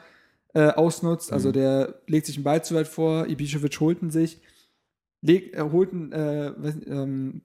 äh, 0.54 0.68
ausnutzt. 0.68 1.32
Also 1.32 1.50
der 1.50 2.02
legt 2.06 2.26
sich 2.26 2.36
einen 2.36 2.44
Ball 2.44 2.62
zu 2.64 2.76
weit 2.76 2.86
vor, 2.86 3.24
Ibišević 3.24 3.80
holt 3.80 4.00
ihn 4.00 4.10
sich, 4.10 4.40
leg, 5.20 5.56
äh, 5.56 5.62
holt 5.62 5.92
ihn, 5.92 6.12
äh, 6.12 6.52
ähm, 6.86 7.42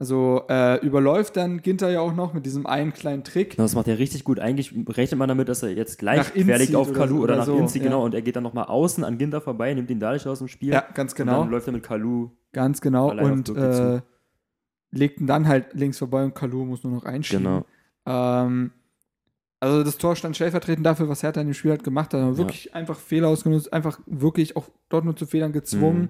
also 0.00 0.44
äh, 0.48 0.84
überläuft 0.86 1.36
dann 1.36 1.60
Ginter 1.60 1.90
ja 1.90 2.00
auch 2.00 2.14
noch 2.14 2.32
mit 2.32 2.46
diesem 2.46 2.66
einen 2.66 2.92
kleinen 2.92 3.24
Trick. 3.24 3.56
Das 3.56 3.74
macht 3.74 3.88
er 3.88 3.98
richtig 3.98 4.22
gut. 4.22 4.38
Eigentlich 4.38 4.72
rechnet 4.90 5.18
man 5.18 5.28
damit, 5.28 5.48
dass 5.48 5.64
er 5.64 5.70
jetzt 5.70 5.98
gleich 5.98 6.32
querlegt 6.32 6.76
auf 6.76 6.92
Kalu 6.92 7.16
oder, 7.16 7.24
oder 7.24 7.36
nach 7.38 7.46
so, 7.46 7.56
Inzi, 7.56 7.78
ja. 7.78 7.84
genau. 7.84 8.04
Und 8.04 8.14
er 8.14 8.22
geht 8.22 8.36
dann 8.36 8.44
nochmal 8.44 8.66
außen 8.66 9.02
an 9.02 9.18
Ginter 9.18 9.40
vorbei, 9.40 9.74
nimmt 9.74 9.90
ihn 9.90 9.98
dadurch 9.98 10.24
aus 10.28 10.38
dem 10.38 10.46
Spiel. 10.46 10.72
Ja, 10.72 10.84
ganz 10.94 11.12
Und 11.12 11.16
genau. 11.16 11.40
dann 11.40 11.50
läuft 11.50 11.66
er 11.66 11.72
mit 11.72 11.82
Kalu. 11.82 12.30
Ganz 12.52 12.80
genau. 12.80 13.10
Und 13.10 13.48
äh, 13.48 14.00
legt 14.92 15.20
ihn 15.20 15.26
dann 15.26 15.48
halt 15.48 15.74
links 15.74 15.98
vorbei 15.98 16.22
und 16.22 16.34
Kalu 16.34 16.64
muss 16.64 16.84
nur 16.84 16.92
noch 16.92 17.04
einschieben. 17.04 17.44
Genau. 17.44 17.66
Ähm, 18.06 18.70
also 19.58 19.82
das 19.82 19.98
Tor 19.98 20.14
stand 20.14 20.36
stellvertretend 20.36 20.86
dafür, 20.86 21.08
was 21.08 21.24
Hertha 21.24 21.40
in 21.40 21.48
dem 21.48 21.54
Spiel 21.54 21.72
halt 21.72 21.82
gemacht 21.82 22.14
hat. 22.14 22.36
Wirklich 22.36 22.72
einfach 22.72 22.96
Fehler 22.96 23.28
ausgenutzt, 23.28 23.72
einfach 23.72 23.98
wirklich 24.06 24.56
auch 24.56 24.68
Dortmund 24.88 25.18
zu 25.18 25.26
Fehlern 25.26 25.52
gezwungen. 25.52 26.02
Mhm. 26.02 26.08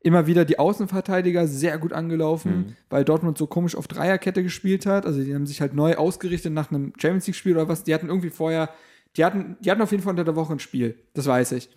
Immer 0.00 0.26
wieder 0.28 0.44
die 0.44 0.58
Außenverteidiger 0.58 1.46
sehr 1.48 1.76
gut 1.78 1.92
angelaufen, 1.92 2.52
Mhm. 2.56 2.76
weil 2.88 3.04
Dortmund 3.04 3.36
so 3.36 3.46
komisch 3.48 3.74
auf 3.74 3.88
Dreierkette 3.88 4.42
gespielt 4.42 4.86
hat. 4.86 5.06
Also 5.06 5.22
die 5.22 5.34
haben 5.34 5.46
sich 5.46 5.60
halt 5.60 5.74
neu 5.74 5.96
ausgerichtet 5.96 6.52
nach 6.52 6.70
einem 6.70 6.92
Champions 7.00 7.26
League-Spiel 7.26 7.54
oder 7.56 7.68
was. 7.68 7.82
Die 7.84 7.92
hatten 7.94 8.08
irgendwie 8.08 8.30
vorher, 8.30 8.70
die 9.16 9.24
hatten, 9.24 9.56
die 9.60 9.70
hatten 9.70 9.82
auf 9.82 9.90
jeden 9.90 10.02
Fall 10.04 10.12
unter 10.12 10.24
der 10.24 10.36
Woche 10.36 10.52
ein 10.52 10.60
Spiel. 10.60 10.96
Das 11.14 11.26
weiß 11.26 11.52
ich. 11.52 11.70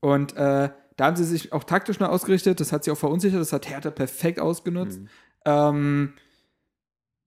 Und 0.00 0.32
äh, 0.36 0.70
da 0.96 1.04
haben 1.04 1.16
sie 1.16 1.24
sich 1.24 1.52
auch 1.52 1.64
taktisch 1.64 2.00
neu 2.00 2.06
ausgerichtet. 2.06 2.58
Das 2.58 2.72
hat 2.72 2.84
sie 2.84 2.90
auch 2.90 2.96
verunsichert. 2.98 3.40
Das 3.40 3.52
hat 3.52 3.68
Hertha 3.68 3.90
perfekt 3.90 4.40
ausgenutzt. 4.40 5.00
Ähm, 5.44 6.14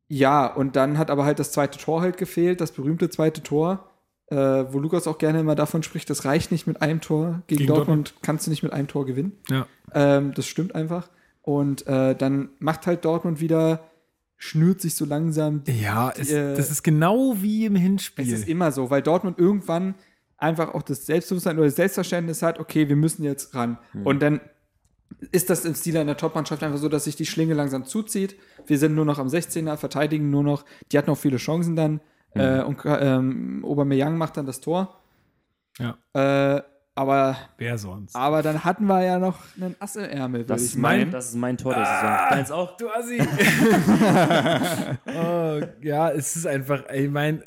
ja, 0.08 0.48
und 0.48 0.76
dann 0.76 0.98
hat 0.98 1.10
aber 1.10 1.24
halt 1.24 1.40
das 1.40 1.52
zweite 1.52 1.78
Tor 1.80 2.02
halt 2.02 2.18
gefehlt, 2.18 2.60
das 2.60 2.72
berühmte 2.74 3.10
zweite 3.10 3.44
Tor, 3.44 3.91
äh, 4.32 4.72
wo 4.72 4.80
Lukas 4.80 5.08
auch 5.08 5.18
gerne 5.18 5.42
immer 5.42 5.56
davon 5.56 5.84
spricht, 5.84 6.10
das 6.10 6.24
reicht 6.24 6.52
nicht 6.52 6.66
mit 6.66 6.82
einem 6.82 7.02
Tor. 7.02 7.44
Gegen, 7.48 7.60
Gegen 7.60 7.74
Dortmund, 7.74 8.16
kannst 8.22 8.48
du 8.48 8.50
nicht 8.50 8.64
mit 8.64 8.72
einem 8.72 8.88
Tor 8.88 9.06
gewinnen. 9.06 9.34
Ja. 9.50 9.68
Ähm, 9.94 10.34
das 10.34 10.48
stimmt 10.48 10.74
einfach. 10.74 11.10
Und 11.42 11.86
äh, 11.86 12.16
dann 12.16 12.50
macht 12.60 12.88
halt 12.88 13.04
Dortmund 13.04 13.42
wieder, 13.42 13.90
schnürt 14.38 14.80
sich 14.80 14.96
so 14.96 15.04
langsam. 15.04 15.64
Ja, 15.68 16.14
es, 16.16 16.32
äh, 16.32 16.56
das 16.56 16.72
ist 16.72 16.82
genau 16.82 17.36
wie 17.42 17.66
im 17.66 17.76
Hinspiel. 17.76 18.26
Es 18.26 18.32
ist 18.32 18.48
immer 18.48 18.72
so, 18.72 18.90
weil 18.90 19.02
Dortmund 19.02 19.38
irgendwann 19.38 19.96
einfach 20.38 20.74
auch 20.74 20.82
das 20.82 21.06
Selbstbewusstsein 21.06 21.58
oder 21.58 21.66
das 21.66 21.76
Selbstverständnis 21.76 22.42
hat, 22.42 22.58
okay, 22.58 22.88
wir 22.88 22.96
müssen 22.96 23.24
jetzt 23.24 23.54
ran. 23.54 23.78
Und 24.04 24.22
dann 24.22 24.40
ist 25.32 25.50
das 25.50 25.66
im 25.66 25.76
Stil 25.76 25.98
einer 25.98 26.18
Topmannschaft 26.18 26.64
einfach 26.64 26.80
so, 26.80 26.90
dass 26.90 27.04
sich 27.04 27.16
die 27.16 27.26
Schlinge 27.26 27.54
langsam 27.54 27.86
zuzieht. 27.86 28.36
Wir 28.66 28.78
sind 28.78 28.96
nur 28.96 29.06
noch 29.06 29.20
am 29.20 29.28
16er, 29.28 29.76
verteidigen 29.78 30.30
nur 30.30 30.44
noch. 30.44 30.66
Die 30.92 30.98
hatten 30.98 31.12
auch 31.12 31.18
viele 31.18 31.38
Chancen 31.38 31.76
dann. 31.76 32.00
Äh, 32.34 32.62
und 32.64 32.78
ähm, 32.86 33.64
Aubameyang 33.66 34.18
macht 34.18 34.38
dann 34.38 34.46
das 34.46 34.60
Tor. 34.62 34.96
ja, 35.80 35.96
Äh, 36.14 36.62
aber, 36.94 37.38
wer 37.58 37.78
sonst? 37.78 38.16
aber 38.16 38.42
dann 38.42 38.64
hatten 38.66 38.86
wir 38.86 39.02
ja 39.04 39.18
noch 39.18 39.38
einen 39.60 39.76
Ass 39.80 39.96
im 39.96 40.04
Ärmel, 40.04 40.44
Das 40.44 40.62
ich 40.62 40.68
ist, 40.72 40.78
mein, 40.78 41.10
das 41.10 41.30
ist 41.30 41.36
mein 41.36 41.58
Tor 41.58 41.74
der 41.74 41.86
Saison. 41.86 42.18
Deins 42.30 42.52
auch? 42.52 42.76
Du 42.78 42.90
Assi. 42.90 43.18
oh, 45.08 45.62
ja, 45.82 46.10
es 46.12 46.36
ist 46.36 46.46
einfach, 46.48 46.84
ey, 46.88 47.08
mein 47.08 47.44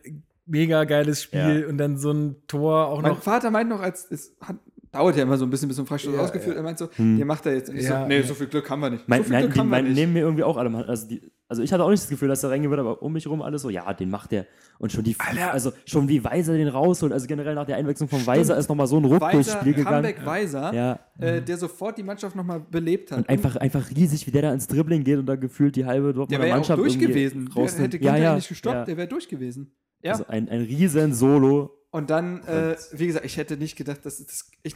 mega 0.47 0.85
geiles 0.85 1.23
Spiel 1.23 1.61
Ja. 1.63 1.69
und 1.69 1.79
dann 1.79 1.99
so 1.99 2.13
ein 2.13 2.37
Tor 2.47 2.87
auch 2.89 3.01
Mein 3.03 3.13
noch. 3.13 3.23
Vater 3.23 3.51
meint 3.51 3.69
noch, 3.71 3.81
als 3.81 4.11
es 4.11 4.35
hat, 4.41 4.57
dauert 4.95 5.17
ja 5.17 5.23
immer 5.25 5.37
so 5.37 5.45
ein 5.45 5.51
bisschen 5.51 5.69
bis 5.69 5.77
zum 5.77 5.87
Freistoß 5.87 6.15
Ja, 6.15 6.21
ausgeführt. 6.21 6.55
ja. 6.57 6.61
Er 6.61 6.63
meint 6.63 6.79
so, 6.79 6.89
ihr 6.97 7.25
macht 7.27 7.45
da 7.47 7.51
jetzt. 7.51 7.69
Und 7.71 7.77
ich 7.77 7.85
Ja, 7.85 8.03
so, 8.03 8.07
nee, 8.09 8.19
ja. 8.21 8.23
so 8.23 8.35
viel 8.35 8.47
Glück 8.47 8.69
haben 8.71 8.81
wir 8.81 8.91
nicht. 8.91 9.09
Mein, 9.09 9.19
so 9.21 9.25
viel 9.25 9.33
nein, 9.33 9.45
Glück 9.47 9.59
haben 9.59 9.69
wir 9.71 9.83
nicht. 9.83 9.95
nehmen 9.95 10.13
mir 10.13 10.21
irgendwie 10.21 10.45
auch 10.45 10.57
alle. 10.57 10.75
Also, 10.89 11.09
die, 11.09 11.31
also 11.49 11.63
ich 11.63 11.73
hatte 11.73 11.85
auch 11.85 11.91
nicht 11.91 12.03
das 12.03 12.09
Gefühl, 12.09 12.29
dass 12.29 12.41
der 12.41 12.51
reingeht 12.51 12.71
wird, 12.71 12.81
aber 12.81 13.03
um 13.03 13.13
mich 13.13 13.27
rum 13.27 13.43
alles 13.43 13.63
so, 13.63 13.71
ja, 13.71 13.93
den 13.93 14.09
macht 14.11 14.33
der. 14.33 14.47
Und 14.79 14.91
schon 14.93 15.05
die, 15.05 15.15
Alter. 15.19 15.53
also 15.53 15.73
schon 15.85 16.09
wie 16.09 16.25
Weiser 16.25 16.55
den 16.55 16.69
rausholt. 16.69 17.13
Also 17.13 17.27
generell 17.27 17.55
nach 17.55 17.67
der 17.67 17.77
Einwechslung 17.77 18.09
von 18.09 18.27
Weiser 18.27 18.57
ist 18.57 18.69
nochmal 18.69 18.87
so 18.87 18.97
ein 18.97 19.05
Ruck 19.05 19.31
durchs 19.31 19.53
Spiel 19.53 19.75
gegangen. 19.75 20.03
Comeback 20.03 20.25
Weiser, 20.27 20.73
Ja. 20.75 20.99
äh, 21.19 21.41
der 21.43 21.57
sofort 21.59 21.97
die 21.99 22.03
Mannschaft 22.03 22.35
nochmal 22.35 22.61
belebt 22.71 23.11
hat. 23.13 23.19
Und 23.19 23.29
einfach, 23.29 23.57
einfach 23.57 23.89
riesig, 23.95 24.27
wie 24.27 24.31
der 24.31 24.43
da 24.43 24.53
ins 24.53 24.67
Dribbling 24.67 25.05
geht 25.05 25.19
und 25.19 25.27
da 25.27 25.37
gefühlt 25.37 25.77
die 25.77 25.85
halbe 25.85 26.07
der 26.07 26.13
Dortmunder 26.15 26.39
wäre 26.41 26.49
ja 26.49 26.55
auch 26.55 26.59
Mannschaft 26.59 26.79
durch 26.81 26.99
gewesen. 26.99 27.51
Der 27.55 27.65
hätte 27.67 27.99
Ginter 27.99 28.17
ja, 28.17 28.23
ja, 28.23 28.35
nicht 28.37 28.49
gestoppt, 28.49 28.75
ja. 28.75 28.85
der 28.85 28.97
wäre 28.97 29.09
durch 29.09 29.29
gewesen. 29.29 29.71
Ja. 30.03 30.13
Also 30.13 30.27
ein, 30.29 30.49
ein 30.49 30.61
riesen 30.63 31.15
Solo 31.15 31.71
Und 31.95 32.11
dann, 32.11 32.43
äh, 32.49 32.75
wie 32.91 33.07
gesagt, 33.07 33.25
ich 33.25 33.37
hätte 33.37 33.57
nicht 33.57 33.77
gedacht, 33.77 34.05
dass 34.05 34.19
das, 34.27 34.51
ich, 34.65 34.75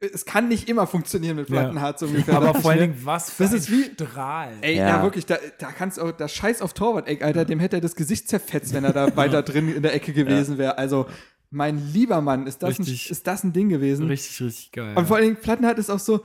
es 0.00 0.24
kann 0.24 0.46
nicht 0.46 0.68
immer 0.68 0.86
funktionieren 0.86 1.34
mit 1.34 1.48
Ja. 1.48 1.56
Plattenhardt 1.62 1.98
so 1.98 2.06
ungefähr. 2.06 2.36
Aber 2.36 2.54
vor 2.60 2.70
allen 2.70 2.78
Dingen, 2.80 3.00
was 3.02 3.28
für 3.30 3.42
Das 3.42 3.52
ein 3.52 3.58
ist 3.58 3.70
wie- 3.72 3.90
Strahl. 3.92 4.52
Ey, 4.60 4.76
Ja. 4.76 4.88
ja, 4.88 5.02
wirklich, 5.02 5.26
da, 5.26 5.36
da 5.58 5.72
kannst 5.72 5.98
du 5.98 6.02
auch, 6.02 6.12
da 6.12 6.28
scheiß 6.28 6.62
auf 6.62 6.72
Torwart, 6.72 7.08
ey, 7.08 7.20
Alter, 7.24 7.44
dem 7.44 7.58
hätte 7.58 7.78
er 7.78 7.80
das 7.80 7.96
Gesicht 7.96 8.28
zerfetzt, 8.28 8.72
wenn 8.72 8.84
er 8.84 8.92
da 8.92 9.16
weiter 9.16 9.42
drin 9.42 9.74
in 9.74 9.82
der 9.82 9.92
Ecke 9.94 10.12
gewesen 10.12 10.58
wäre. 10.58 10.78
Also, 10.78 11.06
mein 11.50 11.92
lieber 11.92 12.20
Mann, 12.20 12.46
ist 12.46 12.62
das, 12.62 12.78
ein, 12.78 12.84
Richtig. 12.84 13.10
ist 13.10 13.26
das 13.26 13.42
ein 13.42 13.52
Ding 13.52 13.68
gewesen? 13.68 14.06
Richtig, 14.06 14.40
richtig 14.40 14.70
geil. 14.70 14.96
Und 14.96 15.08
vor 15.08 15.16
allen 15.16 15.24
Dingen, 15.26 15.38
Plattenhardt 15.42 15.80
ist 15.80 15.90
auch 15.90 15.98
so, 15.98 16.22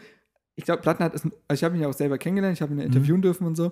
ich 0.56 0.64
glaube, 0.65 0.83
Plattenhardt 0.83 1.15
ist, 1.15 1.25
ein, 1.25 1.32
also 1.48 1.59
ich 1.59 1.64
habe 1.64 1.75
ihn 1.75 1.82
ja 1.82 1.88
auch 1.88 1.93
selber 1.93 2.19
kennengelernt, 2.19 2.56
ich 2.56 2.61
habe 2.61 2.72
ihn 2.74 2.77
ja 2.80 2.85
interviewen 2.85 3.24
dürfen 3.24 3.48
und 3.48 3.56
so. 3.56 3.72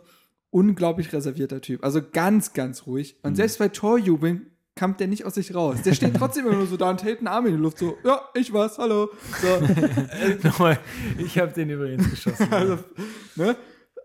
Unglaublich 0.50 1.14
reservierter 1.14 1.62
Typ. 1.62 1.84
Also 1.84 2.02
ganz, 2.12 2.54
ganz 2.54 2.88
ruhig. 2.88 3.18
Und 3.22 3.36
selbst 3.36 3.60
bei 3.60 3.70
Torjubeln 3.70 4.48
kam 4.76 4.98
der 4.98 5.08
nicht 5.08 5.26
aus 5.26 5.36
sich 5.36 5.54
raus. 5.54 5.82
Der 5.84 5.94
steht 5.94 6.16
trotzdem 6.18 6.48
immer 6.48 6.56
nur 6.56 6.68
so 6.68 6.78
da 6.78 6.90
und 6.90 7.04
hält 7.04 7.20
einen 7.20 7.28
Arm 7.28 7.46
in 7.46 7.54
die 7.54 7.62
Luft, 7.62 7.78
so, 7.78 7.98
ja, 8.04 8.22
ich 8.34 8.52
war's, 8.54 8.78
hallo. 8.78 9.10
So, 9.42 9.48
Nochmal, 10.48 10.80
ich 11.18 11.38
habe 11.38 11.52
den 11.54 11.70
übrigens 11.70 12.10
geschossen. 12.10 12.52
also, 12.52 12.80
ne? 13.36 13.56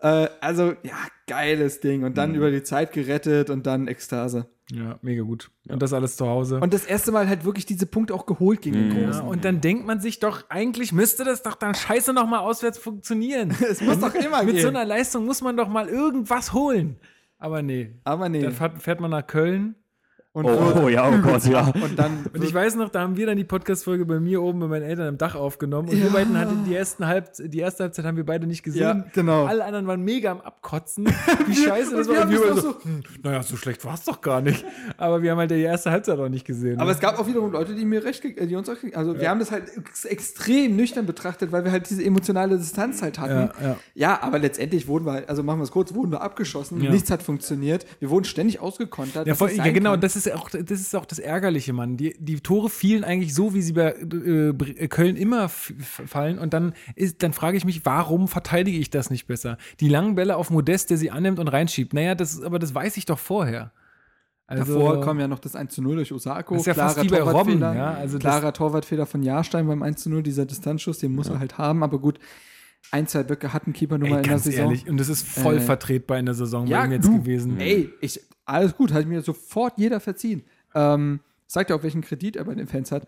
Äh, 0.01 0.29
also, 0.41 0.75
ja, 0.83 0.97
geiles 1.27 1.81
Ding. 1.81 2.05
Und 2.05 2.17
dann 2.19 2.35
über 2.35 2.51
die 2.51 2.63
Zeit 2.63 2.93
gerettet 2.93 3.51
und 3.51 3.67
dann 3.67 3.89
Ekstase. 3.89 4.47
ja, 4.71 4.99
mega 5.03 5.23
gut. 5.23 5.51
Und 5.69 5.83
das 5.83 5.93
alles 5.93 6.17
zu 6.17 6.27
Hause. 6.27 6.61
Und 6.61 6.73
das 6.73 6.85
erste 6.85 7.11
Mal 7.11 7.29
halt 7.29 7.45
wirklich 7.45 7.67
diese 7.67 7.87
Punkte 7.87 8.15
auch 8.15 8.25
geholt 8.27 8.61
gegen 8.63 8.91
den 8.91 8.97
ja, 8.97 9.07
Großen. 9.11 9.27
und 9.27 9.45
dann 9.45 9.61
denkt 9.61 9.87
man 9.87 10.01
sich 10.01 10.21
doch, 10.21 10.45
eigentlich 10.51 10.93
müsste 10.93 11.25
das 11.25 11.43
doch 11.43 11.57
dann 11.57 11.75
scheiße 11.75 12.13
nochmal 12.13 12.41
auswärts 12.41 12.79
funktionieren. 12.79 13.57
Es 13.69 13.81
muss 13.81 13.99
doch 13.99 14.15
immer 14.15 14.45
Mit 14.45 14.55
gehen. 14.55 14.63
so 14.63 14.69
einer 14.69 14.85
Leistung 14.85 15.25
muss 15.25 15.41
man 15.43 15.57
doch 15.57 15.69
mal 15.69 15.89
irgendwas 15.89 16.53
holen. 16.53 17.01
Aber 17.39 17.63
nee. 17.63 17.95
Aber 18.05 18.29
nee. 18.29 18.43
Dann 18.43 18.53
fährt 18.79 19.01
man 19.01 19.11
nach 19.11 19.27
Köln. 19.27 19.75
Und, 20.33 20.45
Oh, 20.45 20.83
oh 20.85 20.89
ja, 20.89 21.09
oh 21.09 21.19
Gott, 21.23 21.45
ja. 21.47 21.67
und 21.83 21.99
dann 21.99 22.25
Und 22.33 22.45
ich 22.45 22.53
weiß 22.53 22.77
noch, 22.77 22.91
da 22.91 23.01
haben 23.01 23.17
wir 23.17 23.27
dann 23.27 23.37
die 23.39 23.45
Podcast-Folge 23.45 24.05
bei 24.05 24.21
mir 24.21 24.43
oben 24.43 24.61
bei 24.61 24.67
meinen 24.69 24.83
Eltern 24.83 25.09
am 25.09 25.19
Dach 25.19 25.35
aufgenommen. 25.35 25.89
Und 25.89 26.01
wir 26.01 26.11
beiden 26.11 26.39
hatten 26.39 26.65
die, 26.65 26.75
ersten 26.75 27.07
Halb 27.07 27.31
die 27.39 27.59
erste 27.59 27.85
Halbzeit 27.85 28.05
haben 28.05 28.17
wir 28.19 28.27
beide 28.27 28.47
nicht 28.47 28.63
gesehen. 28.63 28.83
Ja, 28.83 29.05
genau. 29.15 29.47
Alle 29.47 29.65
anderen 29.65 29.87
waren 29.87 30.03
mega 30.03 30.31
am 30.31 30.41
Abkotzen. 30.43 31.07
Wie 31.47 31.55
scheiße 31.57 31.97
das 31.97 32.09
war. 32.09 32.23
Und 32.25 32.31
wir 32.31 32.41
waren 32.41 32.55
so, 32.57 32.61
so- 32.73 32.85
hm, 32.85 33.03
naja, 33.23 33.43
so 33.43 33.57
schlecht 33.57 33.85
war 33.87 33.95
es 33.95 34.05
doch 34.05 34.21
gar 34.21 34.41
nicht. 34.43 34.65
Aber 34.99 35.23
wir 35.23 35.31
haben 35.33 35.39
halt 35.39 35.51
die 35.51 35.61
erste 35.63 35.91
Halbzeit 35.91 36.19
auch 36.19 36.29
nicht 36.29 36.45
gesehen. 36.45 36.79
Aber 36.79 36.91
es 36.91 37.01
gab 37.01 37.19
auch 37.19 37.27
wiederum 37.27 37.51
Leute, 37.51 37.75
die 37.75 37.87
mir 37.87 38.05
recht, 38.05 38.23
äh, 38.25 38.47
die 38.47 38.55
uns 38.55 38.69
auch, 38.69 38.77
also 38.95 39.19
wir 39.19 39.31
haben 39.31 39.41
das 39.41 39.51
halt 39.51 39.65
ex 39.77 40.05
extrem 40.05 40.77
nüchtern 40.77 41.07
betrachtet, 41.07 41.53
weil 41.53 41.65
wir 41.65 41.73
halt 41.73 41.89
diese 41.89 42.05
emotionale 42.05 42.59
Distanz 42.59 43.01
halt 43.03 43.19
hatten. 43.19 43.51
Ja, 43.61 43.69
ja. 43.69 43.77
Ja, 43.95 44.23
aber 44.23 44.39
letztendlich 44.39 44.87
wurden 44.87 45.07
wir, 45.07 45.29
also 45.29 45.43
machen 45.43 45.59
wir 45.59 45.65
es 45.65 45.71
kurz, 45.73 45.95
wurden 45.95 46.13
wir 46.13 46.21
abgeschossen, 46.21 46.81
Ja. 46.83 46.91
nichts 46.93 47.11
hat 47.11 47.23
funktioniert, 47.23 47.87
wir 47.99 48.11
wurden 48.11 48.25
ständig 48.25 48.61
ausgekontert. 48.61 49.27
Ja, 49.27 49.35
voll, 49.35 49.51
ja 49.53 49.65
genau, 49.73 49.93
kann. 49.93 50.01
das 50.03 50.15
ist 50.17 50.28
auch, 50.33 50.51
das 50.51 50.81
ist 50.81 50.95
auch 50.97 51.07
das 51.07 51.19
Ärgerliche, 51.19 51.73
Mann. 51.73 51.97
Die, 51.97 52.15
die 52.19 52.41
Tore 52.41 52.71
fielen 52.71 53.05
eigentlich 53.05 53.35
so, 53.35 53.55
wie 53.55 53.63
sie 53.63 53.73
bei 53.73 53.93
äh, 53.93 54.53
Br- 54.53 54.89
Köln 54.89 55.17
immer 55.17 55.49
fallen. 55.49 56.39
Und 56.39 56.53
dann 56.55 56.75
ist, 56.95 57.23
dann 57.23 57.33
frage 57.33 57.57
ich 57.57 57.65
mich, 57.65 57.85
warum 57.85 58.29
verteidige 58.29 58.79
ich 58.79 58.91
das 58.91 59.11
nicht 59.11 59.27
besser? 59.27 59.59
Die 59.81 59.89
langen 59.89 60.15
Bälle 60.15 60.37
auf 60.37 60.51
Modest, 60.51 60.91
der 60.91 60.97
sie 60.97 61.11
annimmt 61.11 61.39
und 61.39 61.49
reinschiebt. 61.49 61.93
Naja, 61.95 62.15
das, 62.15 62.43
aber 62.43 62.59
das 62.59 62.75
weiß 62.75 62.97
ich 62.97 63.07
doch 63.07 63.19
vorher. 63.19 63.73
Also, 64.47 64.79
Davor 64.79 65.03
kam 65.03 65.21
ja 65.21 65.29
noch 65.29 65.41
das 65.41 65.55
1 65.55 65.75
zu 65.75 65.83
0 65.83 65.97
durch 65.97 66.11
Osako. 66.11 66.55
Das 66.55 66.63
ist 66.63 66.67
ja 66.69 66.75
fast 66.75 67.03
wie 67.03 67.09
bei 67.09 67.21
Robben, 67.21 67.61
ja, 67.61 67.93
also 67.93 68.19
klarer 68.19 68.55
Torwartfehler 68.55 69.05
von 69.05 69.23
Jahrstein 69.23 69.67
beim 69.67 69.83
1 69.83 70.03
zu 70.03 70.09
0, 70.09 70.23
dieser 70.23 70.47
Distanzschuss, 70.47 70.99
den 70.99 71.15
muss 71.15 71.29
er 71.29 71.39
halt 71.39 71.59
haben, 71.59 71.83
aber 71.83 71.99
gut, 71.99 72.19
ein, 72.91 73.07
zwei 73.07 73.23
Böcke 73.23 73.53
hat 73.53 73.67
ein 73.67 73.73
Keeper 73.73 73.99
nun 73.99 74.11
mal 74.11 74.19
in 74.19 74.23
der 74.25 74.39
Saison. 74.39 74.67
ehrlich, 74.67 74.89
und 74.89 74.99
das 74.99 75.09
ist 75.09 75.27
voll 75.27 75.57
Äh, 75.57 75.61
vertretbar 75.61 76.19
in 76.19 76.27
der 76.27 76.35
Saison 76.35 76.67
Ja, 76.67 76.81
bei 76.81 76.87
ihm 76.87 76.93
jetzt 76.93 77.07
du, 77.07 77.19
gewesen. 77.19 77.61
Ey, 77.61 77.93
ich, 78.01 78.21
alles 78.45 78.77
gut, 78.77 78.93
hat 78.93 79.07
mir 79.07 79.21
sofort 79.23 79.75
jeder 79.77 80.01
verziehen. 80.01 80.43
Ähm, 80.75 81.21
sagt 81.47 81.71
ja 81.71 81.77
auch, 81.77 81.83
welchen 81.83 82.01
Kredit 82.01 82.37
er 82.37 82.45
bei 82.45 82.55
den 82.55 82.67
Fans 82.67 82.91
hat. 82.93 83.07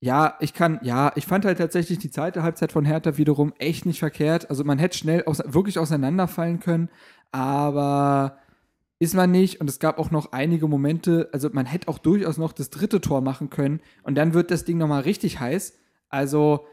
Ja. 0.00 0.36
ich 0.40 0.52
kann, 0.54 0.78
ja, 0.82 1.12
ich 1.16 1.26
fand 1.26 1.44
halt 1.44 1.58
tatsächlich 1.58 1.98
die 1.98 2.10
zweite 2.10 2.42
Halbzeit 2.42 2.72
von 2.72 2.84
Hertha 2.84 3.16
wiederum 3.18 3.52
echt 3.58 3.86
nicht 3.86 3.98
verkehrt. 3.98 4.48
Also 4.50 4.64
man 4.64 4.78
hätte 4.78 4.96
schnell 4.98 5.24
aus, 5.24 5.42
wirklich 5.44 5.78
auseinanderfallen 5.78 6.60
können, 6.60 6.88
aber 7.32 8.38
ist 9.00 9.14
man 9.14 9.30
nicht. 9.30 9.60
Und 9.60 9.68
es 9.70 9.78
gab 9.78 9.98
auch 9.98 10.10
noch 10.10 10.32
einige 10.32 10.66
Momente, 10.68 11.28
also 11.32 11.48
man 11.52 11.66
hätte 11.66 11.88
auch 11.88 11.98
durchaus 11.98 12.36
noch 12.36 12.52
das 12.52 12.70
dritte 12.70 13.00
Tor 13.00 13.20
machen 13.20 13.50
können 13.50 13.80
und 14.02 14.16
dann 14.16 14.34
wird 14.34 14.50
das 14.50 14.64
Ding 14.64 14.78
nochmal 14.78 15.02
richtig 15.02 15.40
heiß. 15.40 15.74
Also, 16.08 16.66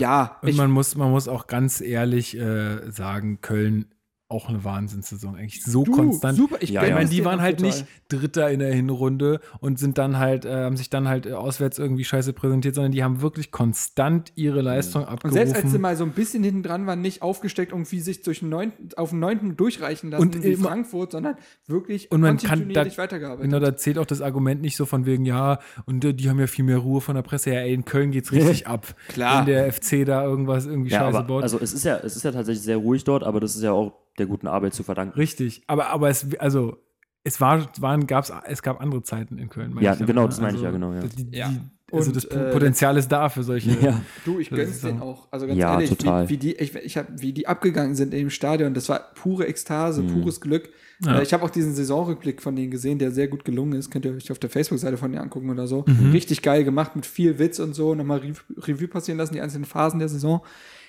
ja, 0.00 0.38
Und 0.42 0.56
man 0.56 0.70
muss, 0.70 0.94
man 0.96 1.10
muss 1.10 1.28
auch 1.28 1.46
ganz 1.46 1.80
ehrlich 1.80 2.36
äh, 2.36 2.90
sagen, 2.90 3.40
Köln 3.40 3.86
auch 4.34 4.48
eine 4.48 4.64
Wahnsinnssaison. 4.64 5.36
Eigentlich 5.36 5.62
so 5.62 5.84
du, 5.84 5.92
konstant. 5.92 6.36
super, 6.36 6.56
ich 6.60 6.70
Ja, 6.70 6.84
ja. 6.84 6.94
meine, 6.94 7.08
die 7.08 7.24
waren 7.24 7.40
halt 7.40 7.58
total. 7.58 7.72
nicht 7.72 7.86
Dritter 8.08 8.50
in 8.50 8.58
der 8.60 8.72
Hinrunde 8.74 9.40
und 9.60 9.78
sind 9.78 9.96
dann 9.98 10.18
halt, 10.18 10.44
äh, 10.44 10.54
haben 10.64 10.76
sich 10.76 10.90
dann 10.90 11.08
halt 11.08 11.26
äh, 11.26 11.32
auswärts 11.32 11.78
irgendwie 11.78 12.04
scheiße 12.04 12.32
präsentiert, 12.32 12.74
sondern 12.74 12.92
die 12.92 13.02
haben 13.04 13.20
wirklich 13.22 13.50
konstant 13.50 14.32
ihre 14.34 14.60
Leistung 14.60 15.02
Und 15.02 15.08
abgerufen. 15.08 15.34
selbst 15.34 15.54
als 15.62 15.72
sie 15.72 15.78
mal 15.78 15.96
so 15.96 16.04
ein 16.04 16.10
bisschen 16.12 16.42
hinten 16.44 16.62
dran 16.62 16.86
waren, 16.86 17.00
nicht 17.00 17.22
aufgesteckt, 17.22 17.72
irgendwie 17.72 18.00
sich 18.00 18.22
durch 18.22 18.42
neunten, 18.42 18.88
auf 18.96 19.10
den 19.10 19.20
neunten 19.20 19.56
durchreichen 19.56 20.10
lassen, 20.10 20.22
Und 20.22 20.44
immer- 20.44 20.68
Frankfurt, 20.68 21.12
sondern 21.12 21.36
wirklich 21.66 22.10
und 22.12 22.20
man 22.20 22.36
kann 22.38 22.68
da, 22.72 22.84
weitergearbeitet. 22.96 23.44
genau, 23.50 23.60
da 23.60 23.76
zählt 23.76 23.98
auch 23.98 24.06
das 24.06 24.20
Argument 24.20 24.60
nicht 24.60 24.76
so 24.76 24.84
von 24.86 25.06
wegen, 25.06 25.24
ja, 25.24 25.58
und 25.86 26.04
äh, 26.04 26.12
die 26.14 26.28
haben 26.28 26.38
ja 26.40 26.46
viel 26.46 26.64
mehr 26.64 26.78
Ruhe 26.78 27.00
von 27.00 27.14
der 27.14 27.22
Presse. 27.22 27.50
Ja, 27.52 27.60
ey, 27.60 27.72
in 27.74 27.84
Köln 27.84 28.10
geht's 28.10 28.32
richtig 28.32 28.66
ab. 28.66 28.94
Klar. 29.08 29.38
Wenn 29.40 29.46
der 29.54 29.72
FC 29.72 30.04
da 30.04 30.24
irgendwas 30.24 30.66
irgendwie 30.66 30.90
Ja, 30.90 31.00
scheiße 31.00 31.18
aber, 31.18 31.26
baut. 31.26 31.42
also 31.42 31.58
es 31.60 31.72
ist 31.72 31.84
ja, 31.84 31.96
es 31.98 32.16
ist 32.16 32.22
ja 32.24 32.32
tatsächlich 32.32 32.64
sehr 32.64 32.76
ruhig 32.76 33.04
dort, 33.04 33.22
aber 33.22 33.40
das 33.40 33.56
ist 33.56 33.62
ja 33.62 33.72
auch 33.72 33.92
der 34.18 34.26
guten 34.26 34.46
Arbeit 34.46 34.74
zu 34.74 34.82
verdanken. 34.82 35.14
richtig. 35.18 35.62
Aber, 35.66 35.88
aber 35.88 36.08
es, 36.08 36.26
also, 36.38 36.76
es 37.24 37.40
war, 37.40 37.66
waren, 37.80 38.06
gab's, 38.06 38.32
es 38.46 38.62
gab 38.62 38.80
andere 38.80 39.02
Zeiten 39.02 39.38
in 39.38 39.48
Köln. 39.48 39.76
Ja, 39.80 39.94
genau, 39.94 40.22
ne? 40.22 40.28
das 40.28 40.40
meine 40.40 40.56
ich 40.56 40.62
ja, 40.62 40.70
genau, 40.70 40.92
ja. 40.92 41.00
Die, 41.00 41.24
die, 41.30 41.36
Ja. 41.36 41.52
Also 41.92 42.08
Und, 42.08 42.16
das 42.16 42.24
äh, 42.24 42.50
Potenzial 42.50 42.96
ist 42.96 43.08
da 43.12 43.28
für 43.28 43.44
solche. 43.44 43.70
Ja. 43.80 44.00
Du, 44.24 44.40
ich 44.40 44.50
gönn's 44.50 44.80
denen 44.80 45.00
auch. 45.00 45.28
Also 45.30 45.46
ganz 45.46 45.58
Ja, 45.58 45.74
ehrlich, 45.74 45.90
total. 45.90 46.24
Wie, 46.28 46.32
wie, 46.32 46.36
die, 46.38 46.52
ich, 46.54 46.74
ich 46.74 46.96
hab, 46.96 47.06
wie 47.20 47.32
die 47.32 47.46
abgegangen 47.46 47.94
sind 47.94 48.12
im 48.14 48.30
Stadion, 48.30 48.74
das 48.74 48.88
war 48.88 49.12
pure 49.14 49.46
Ekstase, 49.46 50.02
pures 50.02 50.40
Glück. 50.40 50.70
Mhm. 51.00 51.06
Ja. 51.06 51.18
Äh, 51.18 51.22
Ich 51.22 51.32
habe 51.32 51.44
auch 51.44 51.50
diesen 51.50 51.72
Saisonrückblick 51.74 52.42
von 52.42 52.56
denen 52.56 52.72
gesehen, 52.72 52.98
der 52.98 53.12
sehr 53.12 53.28
gut 53.28 53.44
gelungen 53.44 53.74
ist. 53.74 53.90
Könnt 53.92 54.06
ihr 54.06 54.12
euch 54.14 54.32
auf 54.32 54.40
der 54.40 54.50
Facebook-Seite 54.50 54.96
von 54.96 55.12
denen 55.12 55.22
angucken 55.22 55.50
oder 55.50 55.68
so. 55.68 55.84
Mhm. 55.86 56.10
Richtig 56.10 56.42
geil 56.42 56.64
gemacht, 56.64 56.96
mit 56.96 57.06
viel 57.06 57.38
Witz 57.38 57.60
und 57.60 57.74
so. 57.74 57.94
Nochmal 57.94 58.20
Rev- 58.20 58.44
Revue 58.66 58.88
passieren 58.88 59.18
lassen, 59.18 59.34
die 59.34 59.40
einzelnen 59.40 59.66
Phasen 59.66 60.00
der 60.00 60.08
Saison. 60.08 60.42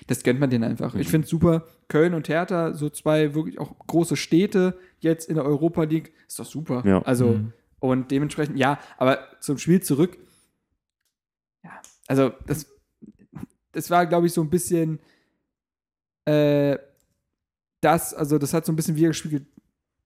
Das 0.08 0.22
gönnt 0.22 0.38
man 0.40 0.50
denen 0.50 0.64
einfach. 0.64 0.94
Mhm. 0.94 1.00
Ich 1.00 1.08
finde 1.08 1.26
super. 1.26 1.66
Köln 1.88 2.14
und 2.14 2.28
Hertha, 2.28 2.74
so 2.74 2.88
zwei 2.90 3.34
wirklich 3.34 3.58
auch 3.58 3.76
große 3.86 4.16
Städte 4.16 4.78
jetzt 5.00 5.28
in 5.28 5.34
der 5.36 5.44
Europa 5.44 5.82
League, 5.84 6.12
ist 6.28 6.38
doch 6.38 6.44
super. 6.46 6.82
Ja. 6.86 7.02
Also, 7.02 7.26
Mhm. 7.34 7.52
und 7.80 8.10
dementsprechend, 8.10 8.56
ja, 8.58 8.78
aber 8.98 9.18
zum 9.40 9.58
Spiel 9.58 9.82
zurück. 9.82 10.16
Ja, 11.64 11.80
also 12.06 12.32
das, 12.46 12.66
das 13.72 13.90
war, 13.90 14.06
glaube 14.06 14.26
ich, 14.26 14.32
so 14.32 14.40
ein 14.42 14.50
bisschen 14.50 15.00
äh, 16.24 16.78
das, 17.80 18.14
also 18.14 18.38
das 18.38 18.52
hat 18.52 18.66
so 18.66 18.72
ein 18.72 18.76
bisschen 18.76 18.96
widergespiegelt, 18.96 19.46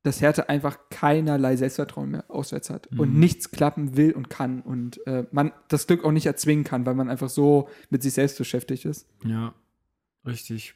dass 0.03 0.20
Hertha 0.20 0.43
einfach 0.45 0.79
keinerlei 0.91 1.57
Selbstvertrauen 1.57 2.11
mehr 2.11 2.25
auswärts 2.29 2.69
hat 2.70 2.87
und 2.89 3.15
Mhm. 3.15 3.20
nichts 3.20 3.51
klappen 3.51 3.97
will 3.97 4.12
und 4.12 4.29
kann 4.31 4.61
und 4.62 5.07
äh, 5.07 5.25
man 5.31 5.53
das 5.69 5.87
Glück 5.87 6.05
auch 6.05 6.11
nicht 6.12 6.27
erzwingen 6.27 6.65
kann, 6.65 6.85
weil 6.87 6.95
man 6.95 7.09
einfach 7.11 7.29
so 7.29 7.69
mit 7.91 8.03
sich 8.03 8.15
selbst 8.15 8.39
beschäftigt 8.39 8.85
ist. 8.87 9.07
Ja, 9.25 9.55
richtig. 10.27 10.75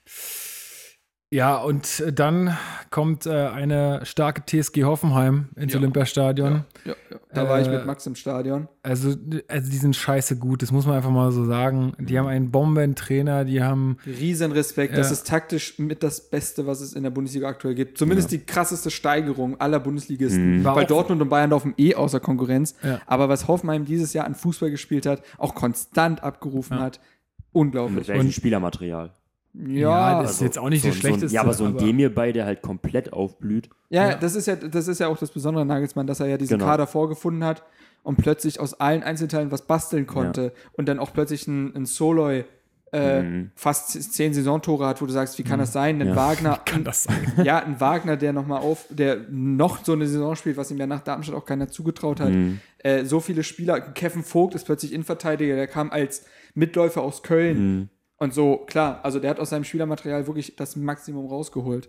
Ja, 1.31 1.57
und 1.57 1.99
äh, 1.99 2.13
dann 2.13 2.57
kommt 2.91 3.27
äh, 3.27 3.31
eine 3.49 4.07
starke 4.07 4.45
TSG 4.47 4.85
Hoffenheim 4.85 5.49
ins 5.57 5.73
Ja. 5.73 5.81
Olympiastadion. 5.81 6.65
Ja, 6.85 6.95
ja. 7.11 7.17
Da 7.33 7.49
war 7.49 7.61
ich 7.61 7.67
Äh, 7.67 7.73
mit 7.79 7.87
Max 7.87 8.07
im 8.07 8.15
Stadion. 8.15 8.69
Also, 8.85 9.17
also 9.49 9.71
die 9.71 9.77
sind 9.77 9.97
scheiße 9.97 10.37
gut, 10.39 10.63
das 10.63 10.71
muss 10.71 10.87
man 10.87 10.95
einfach 10.95 11.11
mal 11.11 11.33
so 11.33 11.45
sagen. 11.45 11.95
Die 11.99 12.17
haben 12.21 12.29
einen 12.29 12.53
Bombentrainer, 12.53 13.45
die 13.45 13.65
haben 13.65 13.97
Riesen 14.07 14.53
Respekt. 14.53 14.97
Das 14.97 15.11
ist 15.11 15.27
taktisch 15.27 15.77
mit 15.81 16.05
das 16.05 16.31
Beste, 16.31 16.69
was 16.69 16.81
es 16.81 16.93
in 16.93 17.03
der 17.03 17.11
Bundesliga 17.11 17.49
aktuell 17.49 17.75
gibt. 17.75 17.99
Zumindest 17.99 18.31
die 18.31 18.39
krasseste 18.39 18.93
Steigerung 18.93 19.61
aller 19.61 19.81
Bundesligisten. 19.81 20.63
War 20.63 20.77
Weil 20.77 20.87
Dortmund 20.87 21.21
und 21.21 21.31
Bayern 21.31 21.51
laufen 21.51 21.75
eh 21.79 21.97
außer 21.97 22.21
Konkurrenz. 22.21 22.77
Ja. 22.85 23.01
Aber 23.07 23.29
was 23.29 23.49
Hoffenheim 23.49 23.87
dieses 23.87 24.13
Jahr 24.13 24.27
an 24.27 24.37
Fußball 24.37 24.71
gespielt 24.71 25.05
hat, 25.07 25.23
auch 25.39 25.57
konstant 25.57 26.23
abgerufen 26.23 26.77
Ja. 26.77 26.85
hat, 26.85 27.01
Mit 27.01 27.47
unglaublich. 27.51 28.07
welchem 28.07 28.27
Und- 28.27 28.33
Spielermaterial. 28.33 29.13
Ja, 29.55 30.21
das 30.23 30.33
ist 30.33 30.41
jetzt 30.41 30.59
auch 30.59 30.69
nicht 30.69 30.83
so, 30.83 30.89
das 30.89 30.97
Schlechteste. 30.99 31.29
So 31.29 31.35
ja, 31.35 31.41
aber 31.43 31.55
so 31.55 31.65
ein 31.65 31.77
Demir 31.77 32.13
bei, 32.15 32.33
der 32.33 32.45
halt 32.45 32.61
komplett 32.63 33.13
aufblüht. 33.13 33.69
ja, 33.89 34.11
Ja. 34.11 34.17
Das, 34.17 34.35
ist 34.35 34.47
ja, 34.47 34.57
das 34.57 34.89
ist 34.89 34.99
ja 35.01 35.07
auch 35.09 35.17
das 35.19 35.31
Besondere 35.31 35.63
an 35.63 35.69
Nagelsmann, 35.69 36.07
dass 36.07 36.21
er 36.21 36.27
ja 36.27 36.37
diesen 36.37 36.59
Genau. 36.59 36.71
Kader 36.71 36.87
vorgefunden 36.89 37.45
hat 37.45 37.63
und 38.03 38.17
plötzlich 38.17 38.59
aus 38.61 38.75
allen 38.81 39.03
Einzelteilen 39.03 39.51
was 39.53 39.63
basteln 39.63 40.07
konnte 40.07 40.53
und 40.73 40.89
dann 40.89 40.99
auch 40.99 41.13
plötzlich 41.13 41.47
ein, 41.47 41.75
ein 41.77 41.87
Soloy 41.87 42.45
äh, 42.93 43.23
Mhm. 43.23 43.51
fast 43.57 43.91
zehn 44.13 44.33
Saisontore 44.35 44.87
hat, 44.87 45.03
wo 45.03 45.07
du 45.07 45.13
sagst, 45.13 45.37
wie 45.39 45.43
kann 45.43 45.59
das 45.59 45.73
sein? 45.73 46.01
Ein 46.01 46.09
Ja. 46.09 46.17
Wagner, 46.17 46.61
kann 46.65 46.85
das 46.85 47.03
sein? 47.05 47.33
ja, 47.45 47.59
ein 47.59 47.81
Wagner, 47.81 48.17
der 48.17 48.33
noch 48.33 48.47
mal 48.47 48.59
auf, 48.59 48.87
der 48.89 49.19
noch 49.31 49.85
so 49.85 49.93
eine 49.95 50.07
Saison 50.07 50.37
spielt, 50.37 50.57
was 50.57 50.71
ihm 50.71 50.77
ja 50.79 50.87
nach 50.87 51.01
Darmstadt 51.01 51.35
auch 51.35 51.45
keiner 51.45 51.69
zugetraut 51.69 52.21
hat. 52.21 52.31
Mhm. 52.31 52.61
Äh, 52.79 53.05
so 53.05 53.19
viele 53.19 53.43
Spieler, 53.43 53.81
Kevin 53.81 54.23
Vogt 54.23 54.55
ist 54.55 54.65
plötzlich 54.65 54.93
Innenverteidiger, 54.93 55.57
der 55.57 55.67
kam 55.67 55.91
als 55.91 56.25
Mitläufer 56.55 57.03
aus 57.03 57.23
Köln. 57.25 57.89
Und 58.25 58.35
so, 58.35 58.57
klar, 58.67 59.01
also 59.03 59.21
der 59.21 59.31
hat 59.31 59.39
aus 59.39 59.51
seinem 59.51 59.65
Spielermaterial 59.65 60.27
wirklich 60.27 60.57
das 60.57 60.77
Maximum 60.77 61.27
rausgeholt. 61.27 61.89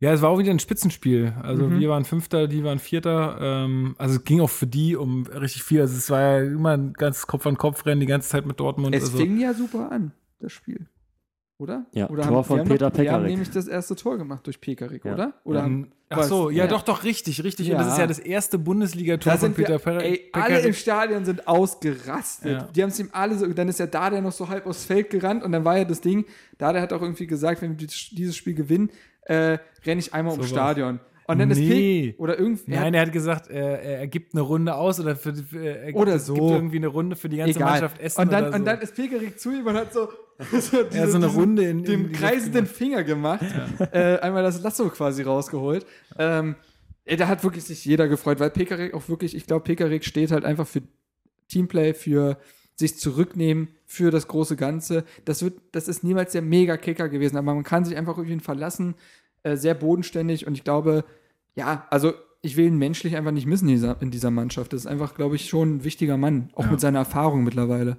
Ja, 0.00 0.12
es 0.12 0.22
war 0.22 0.30
auch 0.30 0.38
wieder 0.38 0.52
ein 0.52 0.60
Spitzenspiel. 0.60 1.34
Also 1.42 1.66
Mhm. 1.66 1.80
wir 1.80 1.88
waren 1.90 2.04
Fünfter, 2.04 2.46
die 2.46 2.62
waren 2.62 2.78
Vierter. 2.78 3.38
Ähm, 3.40 3.96
also 3.98 4.14
es 4.16 4.24
ging 4.24 4.40
auch 4.40 4.50
für 4.50 4.68
die 4.68 4.94
um 4.94 5.26
richtig 5.26 5.64
viel. 5.64 5.80
Also 5.80 5.96
es 5.96 6.08
war 6.10 6.20
ja 6.20 6.38
immer 6.44 6.76
ein 6.76 6.92
ganzes 6.92 7.26
Kopf-an-Kopf-Rennen 7.26 8.00
die 8.00 8.06
ganze 8.06 8.28
Zeit 8.28 8.46
mit 8.46 8.60
Dortmund. 8.60 8.94
Es 8.94 9.04
also, 9.04 9.18
fing 9.18 9.40
ja 9.40 9.52
super 9.52 9.90
an, 9.90 10.12
das 10.38 10.52
Spiel. 10.52 10.86
Oder? 11.58 11.86
Ja, 11.92 12.08
oder 12.08 12.22
Tor 12.22 12.44
von 12.44 12.60
haben 12.60 12.68
Peter 12.68 12.88
noch, 12.88 12.96
Wir 12.96 13.10
haben 13.10 13.22
Pekarik. 13.22 13.30
nämlich 13.30 13.50
das 13.50 13.66
erste 13.66 13.96
Tor 13.96 14.16
gemacht 14.16 14.46
durch 14.46 14.60
Pekarik, 14.60 15.04
Ja. 15.04 15.14
oder? 15.14 15.32
Oder 15.42 15.62
haben, 15.64 15.74
ähm, 15.84 15.92
ach 16.08 16.22
so, 16.22 16.50
ja, 16.50 16.64
Ja. 16.64 16.66
doch, 16.68 16.82
doch, 16.82 17.02
richtig, 17.02 17.42
richtig. 17.42 17.66
Ja. 17.66 17.76
Und 17.76 17.84
das 17.84 17.94
ist 17.94 17.98
ja 17.98 18.06
das 18.06 18.20
erste 18.20 18.58
Bundesligator 18.60 19.32
da 19.32 19.38
von 19.38 19.48
sind 19.48 19.56
Peter 19.56 19.70
wir, 19.74 19.78
Per 19.80 20.00
ey, 20.00 20.30
alle 20.32 20.44
Pekarik. 20.44 20.64
im 20.66 20.72
Stadion 20.74 21.24
sind 21.24 21.48
ausgerastet. 21.48 22.52
Ja. 22.52 22.68
Die 22.74 22.82
haben 22.82 22.90
es 22.90 23.00
ihm 23.00 23.08
alle 23.12 23.36
so, 23.36 23.46
dann 23.46 23.68
ist 23.68 23.80
ja 23.80 23.86
da 23.86 24.08
der 24.08 24.20
noch 24.22 24.30
so 24.32 24.48
halb 24.48 24.66
aufs 24.66 24.84
Feld 24.84 25.10
gerannt 25.10 25.42
und 25.42 25.50
dann 25.50 25.64
war 25.64 25.76
ja 25.78 25.84
das 25.84 26.00
Ding, 26.00 26.26
da 26.58 26.72
der 26.72 26.80
hat 26.80 26.92
auch 26.92 27.02
irgendwie 27.02 27.26
gesagt, 27.26 27.60
wenn 27.60 27.70
wir 27.70 27.86
die- 27.88 28.14
dieses 28.14 28.36
Spiel 28.36 28.54
gewinnen, 28.54 28.90
äh, 29.22 29.58
renne 29.84 29.98
ich 29.98 30.14
einmal 30.14 30.32
ums 30.34 30.48
So 30.48 30.54
was. 30.54 30.60
Stadion. 30.62 31.00
Und 31.30 31.38
dann 31.38 31.50
ist 31.50 31.58
Nee. 31.58 32.14
Pe 32.16 32.22
oder 32.22 32.38
irgendwie, 32.38 32.70
Nein, 32.70 32.94
er 32.94 33.02
hat 33.02 33.12
gesagt, 33.12 33.50
er, 33.50 33.82
er 33.82 34.06
gibt 34.06 34.34
eine 34.34 34.40
Runde 34.40 34.74
aus 34.74 34.98
oder 34.98 35.14
für, 35.14 35.34
er 35.62 35.86
gibt, 35.88 35.98
Oder 35.98 36.18
so. 36.18 36.32
gibt 36.32 36.46
irgendwie 36.46 36.78
eine 36.78 36.86
Runde 36.86 37.16
für 37.16 37.28
die 37.28 37.36
ganze 37.36 37.58
egal. 37.58 37.72
Mannschaft 37.72 38.00
Essen 38.00 38.22
und 38.22 38.32
dann, 38.32 38.44
oder 38.44 38.52
so. 38.52 38.58
und 38.58 38.64
dann 38.64 38.80
ist 38.80 38.94
Pekarik 38.94 39.38
zu 39.38 39.52
ihm 39.52 39.66
und 39.66 39.74
hat 39.74 39.92
so, 39.92 40.08
so, 40.52 40.82
diese, 40.84 40.96
ja, 40.96 41.06
so 41.06 41.16
eine 41.16 41.26
Runde 41.26 41.64
in, 41.64 41.80
in 41.80 41.84
dem 41.84 42.02
Luft 42.08 42.14
kreisenden. 42.14 42.64
Finger 42.64 43.04
gemacht, 43.04 43.44
äh, 43.92 44.16
einmal 44.20 44.42
das 44.42 44.62
Lasso 44.62 44.88
quasi 44.88 45.22
rausgeholt. 45.22 45.84
Ähm, 46.18 46.56
da 47.04 47.28
hat 47.28 47.44
wirklich 47.44 47.64
sich 47.64 47.84
jeder 47.84 48.08
gefreut, 48.08 48.40
weil 48.40 48.48
Pekarik 48.48 48.94
auch 48.94 49.06
wirklich, 49.10 49.36
ich 49.36 49.46
glaube, 49.46 49.64
Pekarik 49.64 50.06
steht 50.06 50.30
halt 50.30 50.46
einfach 50.46 50.66
für 50.66 50.80
Teamplay, 51.48 51.92
für 51.92 52.38
sich 52.74 52.96
zurücknehmen, 52.98 53.68
für 53.84 54.10
das 54.10 54.28
große 54.28 54.56
Ganze. 54.56 55.04
Das 55.26 55.42
wird, 55.42 55.60
das 55.72 55.88
ist 55.88 56.04
niemals 56.04 56.32
der 56.32 56.42
Mega-Kicker 56.42 57.10
gewesen, 57.10 57.36
aber 57.36 57.52
man 57.52 57.64
kann 57.64 57.84
sich 57.84 57.96
einfach 57.98 58.16
auf 58.16 58.26
ihn 58.26 58.40
verlassen, 58.40 58.94
äh, 59.42 59.56
sehr 59.56 59.74
bodenständig 59.74 60.46
und 60.46 60.54
ich 60.54 60.64
glaube, 60.64 61.04
ja, 61.58 61.86
also 61.90 62.12
ich 62.40 62.56
will 62.56 62.66
ihn 62.66 62.78
menschlich 62.78 63.16
einfach 63.16 63.32
nicht 63.32 63.46
missen 63.46 63.68
in 63.68 63.74
dieser, 63.74 64.00
in 64.00 64.10
dieser 64.10 64.30
Mannschaft. 64.30 64.72
Das 64.72 64.82
ist 64.82 64.86
einfach, 64.86 65.14
glaube 65.14 65.34
ich, 65.36 65.48
schon 65.48 65.76
ein 65.76 65.84
wichtiger 65.84 66.16
Mann, 66.16 66.50
auch 66.54 66.64
Ja. 66.64 66.70
mit 66.70 66.80
seiner 66.80 67.00
Erfahrung 67.00 67.42
mittlerweile. 67.44 67.96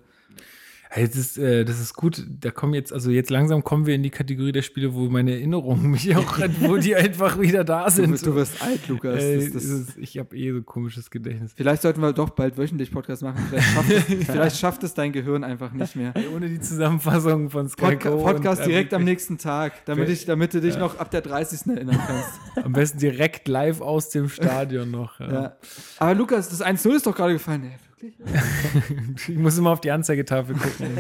Das 0.96 1.16
ist, 1.16 1.38
äh, 1.38 1.66
das 1.66 1.80
ist 1.80 1.94
gut. 1.94 2.26
Da 2.42 2.50
kommen 2.50 2.74
jetzt, 2.74 2.92
also 2.92 3.12
jetzt 3.12 3.30
langsam 3.30 3.64
kommen 3.64 3.86
wir 3.86 3.94
in 3.94 4.02
die 4.02 4.10
Kategorie 4.10 4.52
der 4.52 4.64
Spiele, 4.64 4.94
wo 4.96 5.08
meine 5.08 5.34
Erinnerungen 5.34 5.92
mich 5.92 6.16
auch, 6.16 6.40
wo 6.62 6.78
die 6.78 6.96
einfach 6.96 7.40
wieder 7.40 7.64
da 7.64 7.86
Du, 7.86 7.92
sind. 7.92 8.12
wirst- 8.12 8.26
du 8.26 8.34
wirst 8.34 8.60
alt, 8.64 8.88
Lukas. 8.88 9.22
Ey, 9.22 9.38
das, 9.46 9.54
das, 9.54 9.64
ist- 9.66 9.98
ich 10.00 10.18
habe 10.18 10.36
eh 10.36 10.52
so 10.52 10.64
komisches 10.64 11.12
Gedächtnis. 11.12 11.54
Vielleicht 11.56 11.84
sollten 11.84 12.02
wir 12.02 12.12
doch 12.12 12.32
bald 12.32 12.58
wöchentlich 12.58 12.90
Podcast 12.92 13.22
machen. 13.22 13.38
Vielleicht 13.52 13.68
schafft, 13.72 13.92
es, 13.92 14.04
vielleicht 14.26 14.58
schafft 14.58 14.84
es 14.84 14.94
dein 14.96 15.12
Gehirn 15.12 15.44
einfach 15.44 15.72
nicht 15.74 15.96
mehr. 15.96 16.12
Ohne 16.36 16.50
die 16.50 16.60
Zusammenfassung 16.60 17.52
von 17.52 17.70
Sky 17.70 17.82
Podca 17.96 18.10
Go 18.10 18.24
Podcast 18.24 18.62
äh, 18.64 18.66
direkt 18.66 18.94
am 18.96 19.04
nächsten 19.04 19.38
Tag, 19.38 19.86
damit, 19.86 20.10
ich, 20.10 20.26
damit 20.26 20.56
du 20.56 20.60
dich 20.60 20.76
noch 20.78 20.98
ab 20.98 21.12
der 21.12 21.22
30. 21.22 21.68
erinnern 21.68 22.00
kannst. 22.08 22.30
Am 22.66 22.74
besten 22.74 22.98
direkt 22.98 23.48
live 23.48 23.80
aus 23.82 24.10
dem 24.10 24.28
Stadion 24.28 24.90
noch. 24.90 25.20
Ja. 25.20 25.32
Ja. 25.34 25.56
Aber 26.00 26.16
Lukas, 26.16 26.50
das 26.50 26.64
1-0 26.66 26.96
ist 26.96 27.06
doch 27.06 27.16
gerade 27.16 27.34
gefallen. 27.34 27.64
Ey, 27.64 27.78
wirklich? 28.02 28.16
Ich 29.30 29.38
muss 29.38 29.58
immer 29.58 29.72
auf 29.72 29.82
die 29.82 29.92
Anzeigetafel 29.92 30.56
gucken. 30.56 30.98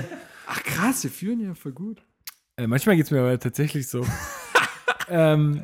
Ach 0.47 0.63
krass, 0.63 1.03
wir 1.03 1.11
führen 1.11 1.39
ja 1.39 1.53
voll 1.53 1.71
gut. 1.73 2.01
äh, 2.57 2.67
manchmal 2.67 2.95
geht 2.95 3.05
es 3.05 3.11
mir 3.11 3.19
aber 3.19 3.39
tatsächlich 3.39 3.87
so. 3.87 4.05
ähm, 5.09 5.61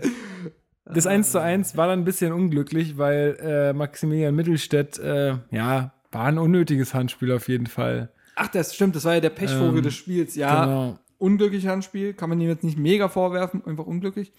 das 0.86 1.08
1 1.08 1.32
zu 1.32 1.42
1 1.42 1.76
war 1.78 1.88
dann 1.88 2.00
ein 2.00 2.06
bisschen 2.06 2.32
unglücklich, 2.32 2.98
weil 2.98 3.38
äh, 3.42 3.74
Maximilian 3.74 4.36
Mittelstädt, 4.36 5.00
äh, 5.00 5.38
ja, 5.52 5.94
war 6.12 6.26
ein 6.26 6.38
unnötiges 6.38 6.94
Handspiel 6.94 7.32
auf 7.32 7.48
jeden 7.48 7.68
Fall. 7.68 8.12
Ach, 8.36 8.48
das 8.50 8.76
stimmt, 8.76 8.96
das 8.96 9.06
war 9.06 9.16
ja 9.16 9.20
der 9.22 9.30
Pechvogel 9.32 9.78
Ähm, 9.78 9.84
des 9.84 9.96
Spiels. 9.96 10.36
Ja, 10.36 10.66
Genau. 10.66 11.00
unglücklich 11.18 11.68
Handspiel, 11.68 12.14
kann 12.14 12.30
man 12.30 12.40
ihm 12.40 12.50
jetzt 12.50 12.64
nicht 12.64 12.78
mega 12.78 13.10
vorwerfen, 13.10 13.66
einfach 13.66 13.86
unglücklich. 13.86 14.32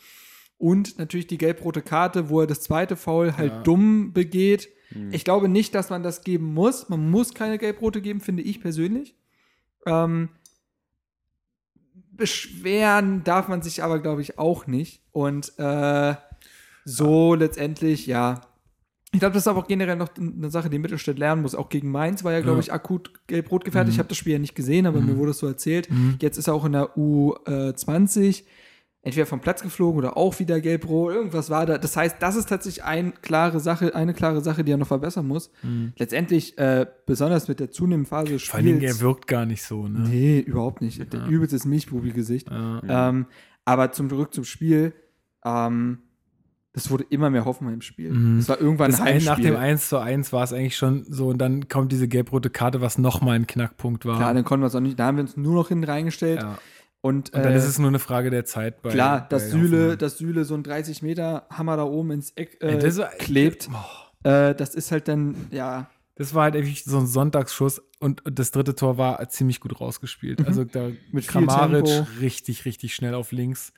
Und 0.59 0.99
natürlich 0.99 1.27
die 1.27 1.39
gelb-rote 1.39 1.83
Karte, 1.83 2.29
wo 2.31 2.41
er 2.41 2.47
das 2.47 2.61
zweite 2.63 2.97
Foul 2.97 3.37
halt 3.37 3.53
Ja. 3.53 3.63
dumm 3.63 4.13
begeht. 4.13 4.69
Ich 5.11 5.25
glaube 5.25 5.49
nicht, 5.49 5.75
dass 5.75 5.91
man 5.91 6.03
das 6.03 6.23
geben 6.23 6.55
muss. 6.55 6.89
Man 6.89 7.11
muss 7.11 7.35
keine 7.35 7.59
gelb-rote 7.59 8.01
geben, 8.01 8.21
finde 8.21 8.43
ich 8.43 8.61
persönlich. 8.61 9.15
Ähm, 9.85 10.29
beschweren 12.13 13.25
darf 13.25 13.49
man 13.49 13.63
sich 13.63 13.83
aber, 13.83 13.99
glaube 13.99 14.23
ich, 14.23 14.39
auch 14.39 14.67
nicht. 14.67 15.03
Und 15.13 15.53
äh, 15.59 16.15
so 16.85 17.35
letztendlich, 17.35 18.07
ja. 18.07 18.41
Ich 19.13 19.21
glaube, 19.21 19.35
das 19.35 19.45
ist 19.45 19.49
aber 19.49 19.61
auch 19.61 19.69
generell 19.69 19.97
noch 19.97 20.11
eine 20.17 20.51
Sache, 20.51 20.69
die 20.71 20.79
Mittelstädt 20.79 21.19
lernen 21.19 21.43
muss. 21.43 21.55
Auch 21.55 21.69
gegen 21.69 21.91
Mainz 21.91 22.23
war 22.25 22.33
ja, 22.33 22.41
glaube 22.41 22.59
Ja. 22.59 22.63
ich, 22.63 22.73
akut 22.73 23.27
gelb-rot 23.27 23.65
gefährdet. 23.65 23.93
Ich 23.93 23.99
habe 23.99 24.09
das 24.09 24.19
Spiel 24.19 24.35
ja 24.35 24.39
nicht 24.39 24.55
gesehen, 24.55 24.87
aber 24.87 25.01
mir 25.01 25.17
wurde 25.17 25.31
es 25.31 25.39
so 25.39 25.47
erzählt. 25.47 25.91
Mhm. 25.91 26.17
Jetzt 26.21 26.37
ist 26.37 26.49
er 26.49 26.55
auch 26.55 26.65
in 26.65 26.73
der 26.73 26.97
U20 26.97 28.45
entweder 29.07 29.25
vom 29.27 29.41
Platz 29.41 29.63
geflogen 29.63 29.99
oder 29.99 30.17
auch 30.17 30.39
wieder 30.41 30.61
gelb-rot. 30.61 31.15
Irgendwas 31.15 31.49
war 31.49 31.65
da. 31.65 31.79
Das 31.79 31.97
heißt, 31.97 32.17
das 32.21 32.37
ist 32.37 32.49
tatsächlich 32.49 32.85
eine 32.85 33.13
klare 33.13 33.61
Sache, 33.61 33.95
eine 33.95 34.13
klare 34.15 34.41
Sache, 34.43 34.65
die 34.65 34.73
er 34.73 34.77
noch 34.77 34.89
verbessern 34.89 35.27
muss. 35.27 35.51
Letztendlich, 35.97 36.59
äh, 36.59 36.87
besonders 37.07 37.49
mit 37.49 37.61
der 37.61 37.71
zunehmenden 37.71 38.07
Phase 38.07 38.33
des 38.33 38.43
Mhm. 38.43 38.51
Vor 38.51 38.61
Dingen, 38.61 38.81
er 38.83 38.89
Spiels. 38.91 39.01
wirkt 39.01 39.27
gar 39.29 39.47
nicht 39.47 39.63
so, 39.63 39.87
ne? 39.89 40.01
Nee, 40.09 40.41
überhaupt 40.41 40.83
nicht. 40.83 41.13
Der 41.13 41.27
übelstes 41.27 41.65
Milchbubi-Gesicht. 41.65 42.51
Ja. 42.51 43.09
Ähm, 43.09 43.27
aber 43.65 43.93
zum 43.93 44.09
zurück 44.11 44.35
zum 44.35 44.45
Spiel. 44.45 44.93
Ähm, 45.45 45.99
das 46.73 46.91
wurde 46.91 47.05
immer 47.09 47.31
mehr 47.31 47.47
Hoffenheim-Spiel. 47.47 48.11
Mhm. 48.13 48.39
Es 48.39 48.49
war 48.51 48.61
irgendwann 48.61 48.91
Das 48.91 49.01
ein 49.01 49.07
ein, 49.07 49.13
Heimspiel. 49.15 49.31
nach 49.31 49.41
dem 49.41 49.57
1 49.57 49.89
zu 49.89 49.99
1 49.99 50.33
war 50.35 50.45
es 50.45 50.53
eigentlich 50.53 50.77
schon 50.77 51.07
so 51.09 51.29
und 51.29 51.39
dann 51.39 51.69
kommt 51.69 51.91
diese 51.91 52.07
gelb-rote 52.07 52.51
Karte, 52.51 52.83
was 52.83 52.99
nochmal 52.99 53.37
ein 53.37 53.47
Knackpunkt 53.47 54.05
war. 54.05 54.17
Klar, 54.19 54.35
dann 54.35 54.45
konnten 54.45 54.63
wir 54.63 54.67
es 54.67 54.75
auch 54.75 54.81
nicht. 54.81 54.99
Da 54.99 55.07
haben 55.07 55.17
wir 55.17 55.23
uns 55.23 55.37
nur 55.39 55.55
noch 55.55 55.69
hinten 55.69 55.85
reingestellt. 55.85 56.43
ja. 56.43 56.59
Und, 57.07 57.33
Und 57.33 57.45
dann 57.45 57.53
äh, 57.53 57.57
ist 57.57 57.65
es 57.67 57.79
nur 57.79 57.89
eine 57.89 57.99
Frage 57.99 58.31
der 58.31 58.45
Zeit. 58.45 58.83
Bei, 58.83 58.91
klar, 58.91 59.27
dass 59.29 59.51
Süle, 59.51 59.97
dass 59.97 60.19
Süle 60.19 60.45
so 60.45 60.55
ein 60.55 60.63
30 60.63 61.03
Meter 61.03 61.47
Hammer 61.51 61.77
da 61.77 61.85
oben 61.85 62.11
ins 62.11 62.31
Eck 62.33 62.59
äh, 62.61 62.73
Ey, 62.73 62.79
das 62.79 62.99
war- 62.99 63.09
klebt. 63.11 63.69
Oh. 63.73 64.29
Äh, 64.29 64.55
das 64.55 64.75
ist 64.75 64.91
halt 64.91 65.07
dann, 65.09 65.37
ja, 65.51 65.89
Das 66.17 66.35
war 66.35 66.45
halt 66.45 66.55
wirklich 66.55 66.83
so 66.85 66.99
ein 66.99 67.07
Sonntagsschuss 67.07 67.81
und 68.01 68.25
und 68.27 68.39
das 68.39 68.51
dritte 68.51 68.75
Tor 68.75 68.99
war 68.99 69.27
ziemlich 69.29 69.61
gut 69.61 69.81
rausgespielt. 69.81 70.45
Also 70.47 70.65
da 70.65 70.89
Mhm. 70.89 70.97
Mit 71.13 71.25
viel 71.25 71.47
Kramaric 71.47 72.07
richtig, 72.21 72.65
richtig 72.65 72.95
schnell 72.95 73.15
auf 73.15 73.31
links. 73.33 73.73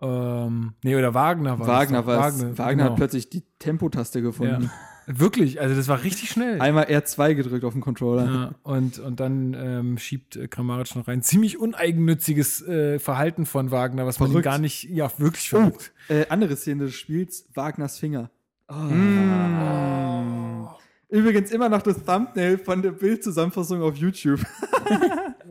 Ähm, 0.00 0.74
nee, 0.82 0.96
oder 0.96 1.14
Wagner 1.14 1.58
war 1.58 1.66
Wagner, 1.66 1.98
das. 1.98 2.06
war 2.06 2.16
doch. 2.16 2.22
Wagner, 2.38 2.58
Wagner 2.58 2.72
genau. 2.74 2.90
hat 2.90 2.96
plötzlich 2.96 3.28
die 3.30 3.42
Tempotaste 3.58 4.22
gefunden. 4.22 4.62
ja. 4.64 4.70
Wirklich, 5.06 5.60
also 5.60 5.74
das 5.74 5.88
war 5.88 6.02
richtig 6.04 6.30
schnell. 6.30 6.60
Einmal 6.60 6.84
R2 6.84 7.34
gedrückt 7.34 7.64
auf 7.64 7.72
dem 7.72 7.82
Controller. 7.82 8.24
Ja, 8.24 8.54
und, 8.62 8.98
und 8.98 9.18
dann 9.20 9.54
ähm, 9.54 9.98
schiebt 9.98 10.36
äh, 10.36 10.48
Kramaric 10.48 10.94
noch 10.96 11.08
rein. 11.08 11.22
Ziemlich 11.22 11.58
uneigennütziges 11.58 12.62
äh, 12.66 12.98
Verhalten 12.98 13.46
von 13.46 13.70
Wagner, 13.70 14.06
was 14.06 14.20
man 14.20 14.28
Verrückt. 14.30 14.44
gar 14.44 14.58
nicht, 14.58 14.84
ja, 14.84 15.10
wirklich 15.18 15.52
Oh, 15.54 15.58
verrückt. 15.58 15.92
äh, 16.08 16.26
andere 16.28 16.56
Szene 16.56 16.84
des 16.84 16.94
Spiels, 16.94 17.48
Wagners 17.54 17.98
Finger. 17.98 18.30
Oh. 18.68 18.74
Mm. 18.74 20.68
Übrigens 21.08 21.50
immer 21.50 21.68
noch 21.68 21.82
das 21.82 22.02
Thumbnail 22.04 22.56
von 22.56 22.80
der 22.80 22.92
Bildzusammenfassung 22.92 23.82
auf 23.82 23.96
YouTube. 23.96 24.40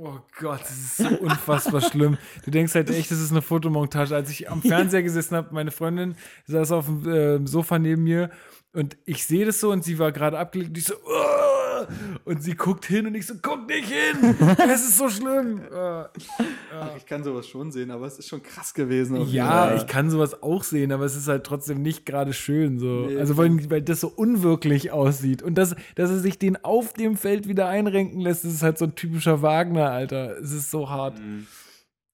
Oh 0.03 0.17
Gott, 0.39 0.61
das 0.61 0.71
ist 0.71 0.97
so 0.97 1.07
unfassbar 1.19 1.80
schlimm. 1.80 2.17
Du 2.43 2.49
denkst 2.49 2.73
halt 2.73 2.89
echt, 2.89 3.11
das 3.11 3.19
ist 3.19 3.30
eine 3.30 3.43
Fotomontage. 3.43 4.15
Als 4.15 4.31
ich 4.31 4.49
am 4.49 4.59
Fernseher 4.63 5.03
gesessen 5.03 5.35
habe, 5.35 5.53
meine 5.53 5.69
Freundin 5.69 6.15
saß 6.47 6.71
auf 6.71 6.88
dem 6.88 7.07
äh, 7.07 7.45
Sofa 7.47 7.77
neben 7.77 8.03
mir 8.03 8.31
und 8.74 8.98
ich 9.06 9.25
sehe 9.25 9.45
das 9.45 9.59
so 9.59 9.72
und 9.72 9.83
sie 9.83 10.00
war 10.00 10.11
gerade 10.11 10.38
abgelegt 10.40 10.69
und 10.69 10.77
ich 10.77 10.85
so, 10.85 10.93
"Uah!" 10.95 11.88
und 12.25 12.43
sie 12.43 12.53
guckt 12.56 12.85
hin 12.85 13.08
und 13.08 13.16
ich 13.16 13.25
so, 13.25 13.33
guck 13.41 13.67
nicht 13.67 13.90
hin, 13.90 14.35
es 14.72 14.82
ist 14.88 14.98
so 14.98 15.09
schlimm. 15.09 15.61
Äh, 15.72 16.98
Ich 16.98 17.06
kann 17.06 17.24
sowas 17.24 17.48
schon 17.48 17.72
sehen, 17.72 17.91
aber 17.91 18.06
es 18.06 18.17
ist 18.17 18.27
schon 18.30 18.41
krass 18.41 18.74
gewesen. 18.74 19.27
Ja, 19.27 19.75
ich 19.75 19.88
kann 19.88 20.09
sowas 20.09 20.41
auch 20.41 20.64
sehen, 20.64 20.91
aber 20.91 21.03
es 21.06 21.16
ist 21.17 21.27
halt 21.27 21.43
trotzdem 21.43 21.82
nicht 21.82 22.06
gerade 22.06 22.33
schön 22.33 22.80
so. 22.80 23.08
Nee. 23.08 23.17
also 23.17 23.35
weil, 23.38 23.69
weil 23.69 23.82
das 23.82 24.00
so 24.00 24.08
unwirklich 24.08 24.91
aussieht 24.91 25.41
und 25.43 25.56
das, 25.56 25.75
dass 25.95 26.09
er 26.11 26.19
sich 26.19 26.40
den 26.40 26.64
auf 26.64 26.93
dem 26.93 27.17
Feld 27.17 27.48
wieder 27.48 27.67
einrenken 27.67 28.22
lässt, 28.22 28.45
das 28.45 28.53
ist 28.53 28.64
halt 28.64 28.77
so 28.77 28.85
ein 28.85 28.95
typischer 28.95 29.41
Wagner, 29.41 29.90
Alter. 29.91 30.38
Es 30.38 30.51
ist 30.53 30.72
so 30.72 30.90
hart. 30.90 31.19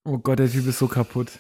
Oh 0.06 0.18
Gott, 0.18 0.40
der 0.40 0.50
Typ 0.50 0.66
ist 0.66 0.80
so 0.80 0.88
kaputt. 0.88 1.32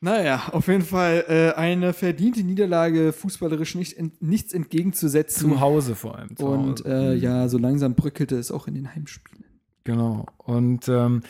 Naja, 0.00 0.42
auf 0.52 0.68
jeden 0.68 0.84
Fall 0.84 1.24
äh, 1.28 1.58
eine 1.58 1.92
verdiente 1.92 2.44
Niederlage, 2.44 3.12
fußballerisch 3.12 3.74
nicht, 3.74 3.94
ent- 3.98 4.22
nichts 4.22 4.52
entgegenzusetzen. 4.52 5.50
Zu 5.50 5.60
Hause 5.60 5.96
vor 5.96 6.16
allem. 6.16 6.36
Zu 6.36 6.46
Und 6.46 6.80
Hause. 6.84 6.88
äh, 6.88 7.14
ja, 7.16 7.48
so 7.48 7.58
langsam 7.58 7.94
bröckelte 7.94 8.36
es 8.38 8.52
auch 8.52 8.68
in 8.68 8.74
den 8.74 8.94
Heimspielen. 8.94 9.44
Genau. 9.82 10.26
Und 10.36 10.88
ähm, 10.88 11.22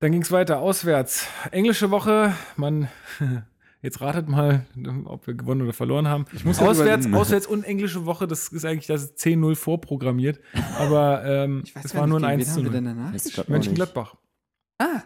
dann 0.00 0.12
ging 0.12 0.20
es 0.20 0.30
weiter, 0.30 0.60
auswärts. 0.60 1.26
Englische 1.52 1.90
Woche, 1.90 2.34
man, 2.56 2.88
jetzt 3.80 4.02
ratet 4.02 4.28
mal, 4.28 4.66
ob 5.06 5.26
wir 5.26 5.32
gewonnen 5.32 5.62
oder 5.62 5.72
verloren 5.72 6.06
haben. 6.08 6.26
Ich 6.34 6.44
muss 6.44 6.58
auswärts, 6.58 7.10
auswärts 7.10 7.46
und 7.46 7.64
englische 7.64 8.04
Woche, 8.04 8.26
das 8.26 8.48
ist 8.48 8.66
eigentlich 8.66 8.88
das 8.88 9.04
ist 9.04 9.18
10-0 9.20 9.54
vorprogrammiert. 9.56 10.38
Aber 10.78 11.24
ähm, 11.24 11.62
Ich 11.64 11.74
weiß 11.74 11.84
es 11.86 11.94
war 11.94 12.06
nur 12.06 12.22
ein 12.22 12.36
nicht, 12.40 12.48
gegen 12.54 12.58
1 12.58 12.58
wen 12.58 12.64
zu 12.64 12.68
haben 12.68 12.72
wir 12.74 12.80
0. 12.80 12.92
denn 12.92 12.98
danach 12.98 13.14
Weiß 13.14 13.24
gespielt? 13.24 13.34
grad 13.36 13.44
auch 13.46 13.48
nicht. 13.48 13.56
Mönchengladbach. 13.66 14.16
Ah, 14.78 15.02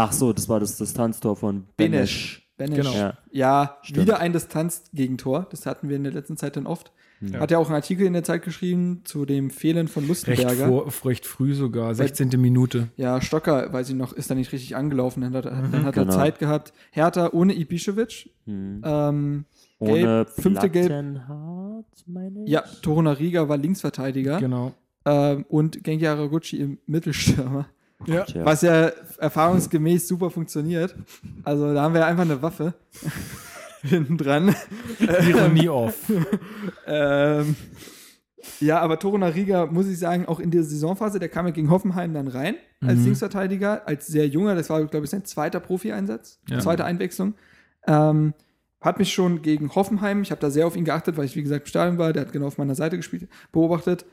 Ach 0.00 0.12
so, 0.12 0.32
das 0.32 0.48
war 0.48 0.60
das 0.60 0.76
Distanztor 0.76 1.34
von 1.36 1.64
Benesch. 1.76 2.48
Benesch. 2.56 2.76
Genau. 2.78 2.92
Ja, 2.92 3.14
Ja. 3.32 3.76
Wieder 3.92 4.18
ein 4.20 4.32
Distanzgegentor. 4.32 5.46
Das 5.50 5.66
hatten 5.66 5.88
wir 5.88 5.96
in 5.96 6.04
der 6.04 6.12
letzten 6.12 6.36
Zeit 6.36 6.56
dann 6.56 6.66
oft. 6.66 6.92
Ja. 7.20 7.40
Hat 7.40 7.50
ja 7.50 7.58
auch 7.58 7.66
einen 7.66 7.74
Artikel 7.74 8.06
in 8.06 8.12
der 8.12 8.22
Zeit 8.22 8.44
geschrieben 8.44 9.00
zu 9.02 9.24
dem 9.24 9.50
Fehlen 9.50 9.88
von 9.88 10.04
Recht, 10.04 10.28
Lustenberger. 10.28 10.68
vor, 10.68 10.92
recht 11.10 11.26
früh 11.26 11.52
sogar, 11.52 11.92
16. 11.96 12.28
Minute. 12.40 12.88
Ja, 12.96 13.20
Stocker, 13.20 13.72
weiß 13.72 13.88
ich 13.88 13.96
noch, 13.96 14.12
ist 14.12 14.30
da 14.30 14.36
nicht 14.36 14.52
richtig 14.52 14.76
angelaufen. 14.76 15.22
Dann 15.22 15.34
hat, 15.34 15.44
er- 15.46 15.62
dann 15.68 15.84
hat 15.84 15.94
Genau. 15.96 16.12
er 16.12 16.16
Zeit 16.16 16.38
gehabt. 16.38 16.72
Hertha 16.92 17.30
ohne 17.32 17.54
Ibišević. 17.54 18.28
Hm. 18.46 18.82
Ähm, 18.84 19.44
Ohne 19.80 19.92
Gelb, 20.00 20.30
fünfte 20.30 20.70
Gelb. 20.70 20.86
Plattenhardt, 20.86 21.86
meine 22.06 22.44
ich. 22.44 22.50
ja, 22.50 22.62
Toruna 22.82 23.12
Riga 23.12 23.48
war 23.48 23.56
Linksverteidiger. 23.56 24.38
Genau. 24.38 24.72
Ähm, 25.04 25.44
und 25.48 25.82
Genki 25.82 26.04
Haraguchi 26.04 26.56
im 26.58 26.78
Mittelstürmer. 26.86 27.66
Ja. 28.06 28.24
Was 28.44 28.62
ja 28.62 28.92
erfahrungsgemäß 29.18 30.06
super 30.08 30.30
funktioniert. 30.30 30.94
Also 31.44 31.74
da 31.74 31.82
haben 31.82 31.94
wir 31.94 32.06
einfach 32.06 32.22
eine 32.22 32.40
Waffe 32.42 32.74
hinten 33.82 34.16
dran. 34.16 34.54
Ironie 35.00 35.68
off. 35.68 35.94
Ähm, 36.86 37.56
ja, 38.60 38.80
aber 38.80 38.98
Toruna 38.98 39.26
Riga, 39.26 39.66
muss 39.66 39.88
ich 39.88 39.98
sagen, 39.98 40.26
auch 40.26 40.40
in 40.40 40.50
der 40.50 40.62
Saisonphase, 40.62 41.18
der 41.18 41.28
kam 41.28 41.46
ja 41.46 41.52
gegen 41.52 41.70
Hoffenheim 41.70 42.14
dann 42.14 42.28
rein 42.28 42.54
als 42.80 42.98
Mhm. 43.00 43.04
Linksverteidiger, 43.06 43.86
als 43.88 44.06
sehr 44.06 44.26
junger, 44.28 44.54
das 44.54 44.70
war, 44.70 44.84
glaube 44.86 45.04
ich, 45.04 45.10
sein 45.10 45.24
zweiter 45.24 45.58
Profi-Einsatz, 45.60 46.40
Ja. 46.48 46.60
zweite 46.60 46.84
Einwechslung. 46.84 47.34
Ähm, 47.86 48.34
hat 48.80 49.00
mich 49.00 49.12
schon 49.12 49.42
gegen 49.42 49.74
Hoffenheim, 49.74 50.22
ich 50.22 50.30
habe 50.30 50.40
da 50.40 50.50
sehr 50.50 50.66
auf 50.66 50.76
ihn 50.76 50.84
geachtet, 50.84 51.16
weil 51.16 51.24
ich, 51.24 51.34
wie 51.34 51.42
gesagt, 51.42 51.62
im 51.66 51.68
Stadion 51.68 51.98
war, 51.98 52.12
der 52.12 52.22
hat 52.22 52.32
genau 52.32 52.46
auf 52.46 52.58
meiner 52.58 52.76
Seite 52.76 52.96
gespielt, 52.96 53.28
beobachtet. 53.50 54.06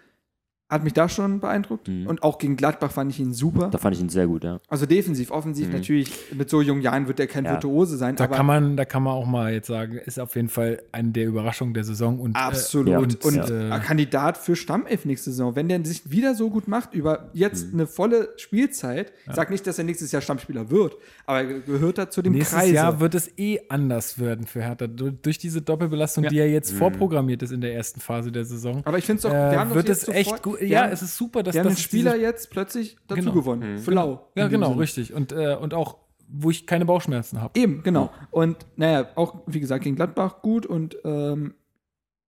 Hat 0.67 0.83
mich 0.83 0.93
da 0.93 1.07
schon 1.07 1.41
beeindruckt. 1.41 1.87
Mhm. 1.87 2.07
Und 2.07 2.23
auch 2.23 2.39
gegen 2.39 2.55
Gladbach 2.55 2.89
fand 2.91 3.11
ich 3.11 3.19
ihn 3.19 3.33
super. 3.33 3.69
Da 3.71 3.77
fand 3.77 3.95
ich 3.95 4.01
ihn 4.01 4.09
sehr 4.09 4.25
gut, 4.25 4.43
ja. 4.43 4.59
Also 4.67 4.87
defensiv, 4.87 5.29
offensiv 5.29 5.67
Mhm. 5.67 5.73
natürlich, 5.73 6.11
mit 6.33 6.49
so 6.49 6.59
jungen 6.59 6.81
Jahren 6.81 7.07
wird 7.07 7.19
er 7.19 7.27
kein 7.27 7.45
Ja. 7.45 7.51
Virtuose 7.51 7.97
sein, 7.97 8.15
Da 8.15 8.23
aber 8.23 8.35
kann, 8.37 8.47
man, 8.47 8.75
da 8.75 8.83
kann 8.83 9.03
man 9.03 9.13
auch 9.13 9.27
mal 9.27 9.53
jetzt 9.53 9.67
sagen, 9.67 9.97
ist 10.03 10.19
auf 10.19 10.35
jeden 10.35 10.49
Fall 10.49 10.81
eine 10.91 11.11
der 11.11 11.27
Überraschungen 11.27 11.75
der 11.75 11.83
Saison. 11.83 12.19
Und, 12.19 12.35
Absolut. 12.35 12.87
Ja. 12.89 12.97
und 12.97 13.23
Und, 13.23 13.37
äh, 13.51 13.69
äh, 13.75 13.79
Kandidat 13.79 14.39
für 14.39 14.55
Stammelf 14.55 15.05
nächste 15.05 15.29
Saison. 15.29 15.55
Wenn 15.55 15.69
der 15.69 15.85
sich 15.85 16.09
wieder 16.09 16.33
so 16.33 16.49
gut 16.49 16.67
macht, 16.67 16.95
über 16.95 17.29
jetzt 17.33 17.71
eine 17.71 17.85
volle 17.85 18.29
Spielzeit, 18.37 19.13
ich 19.27 19.35
sage 19.35 19.51
nicht, 19.51 19.67
dass 19.67 19.77
er 19.77 19.83
nächstes 19.83 20.11
Jahr 20.11 20.23
Stammspieler 20.23 20.71
wird, 20.71 20.97
aber 21.27 21.41
er 21.43 21.59
gehört 21.59 21.99
da 21.99 22.09
zu 22.09 22.23
dem 22.23 22.33
Nächstes 22.33 22.57
Kreise. 22.57 22.73
Jahr 22.73 22.99
wird 22.99 23.13
es 23.13 23.29
eh 23.37 23.59
anders 23.69 24.17
werden 24.17 24.47
für 24.47 24.63
Hertha. 24.63 24.87
Du- 24.87 25.11
Durch 25.11 25.37
diese 25.37 25.61
Doppelbelastung, 25.61 26.23
Ja. 26.23 26.29
die 26.31 26.37
ja 26.37 26.45
jetzt 26.45 26.71
vorprogrammiert 26.71 27.43
ist 27.43 27.51
in 27.51 27.61
der 27.61 27.75
ersten 27.75 27.99
Phase 27.99 28.31
der 28.31 28.45
Saison, 28.45 28.81
aber 28.83 28.97
ich 28.97 29.05
finde 29.05 29.17
es 29.17 29.21
doch, 29.23 29.29
äh, 29.29 29.51
wir 29.51 29.59
haben 29.59 29.75
wird 29.75 29.89
es 29.89 30.07
echt 30.07 30.41
gut. 30.41 30.54
Ja, 30.61 30.87
es 30.89 31.01
ist 31.01 31.17
super, 31.17 31.43
dass 31.43 31.55
haben 31.57 31.65
das 31.69 31.81
Spieler 31.81 32.15
jetzt 32.15 32.49
plötzlich 32.49 32.97
dazu 33.07 33.21
Genau. 33.21 33.33
gewonnen. 33.33 33.77
Flau. 33.79 34.31
Ja, 34.35 34.47
genau, 34.47 34.69
Sinne. 34.69 34.81
richtig. 34.81 35.13
Und, 35.13 35.31
äh, 35.31 35.55
und 35.59 35.73
auch, 35.73 35.97
wo 36.27 36.49
ich 36.49 36.65
keine 36.67 36.85
Bauchschmerzen 36.85 37.41
habe. 37.41 37.59
Eben, 37.59 37.83
genau. 37.83 38.11
Und 38.31 38.57
naja, 38.75 39.07
auch 39.15 39.43
wie 39.47 39.59
gesagt, 39.59 39.83
gegen 39.83 39.95
Gladbach 39.95 40.41
gut 40.41 40.65
und 40.65 40.97
ähm, 41.03 41.53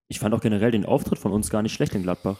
Ich 0.07 0.19
fand 0.19 0.33
auch 0.33 0.41
generell 0.41 0.71
den 0.71 0.85
Auftritt 0.85 1.19
von 1.19 1.31
uns 1.31 1.49
gar 1.49 1.61
nicht 1.61 1.73
schlecht 1.73 1.93
in 1.95 2.03
Gladbach. 2.03 2.37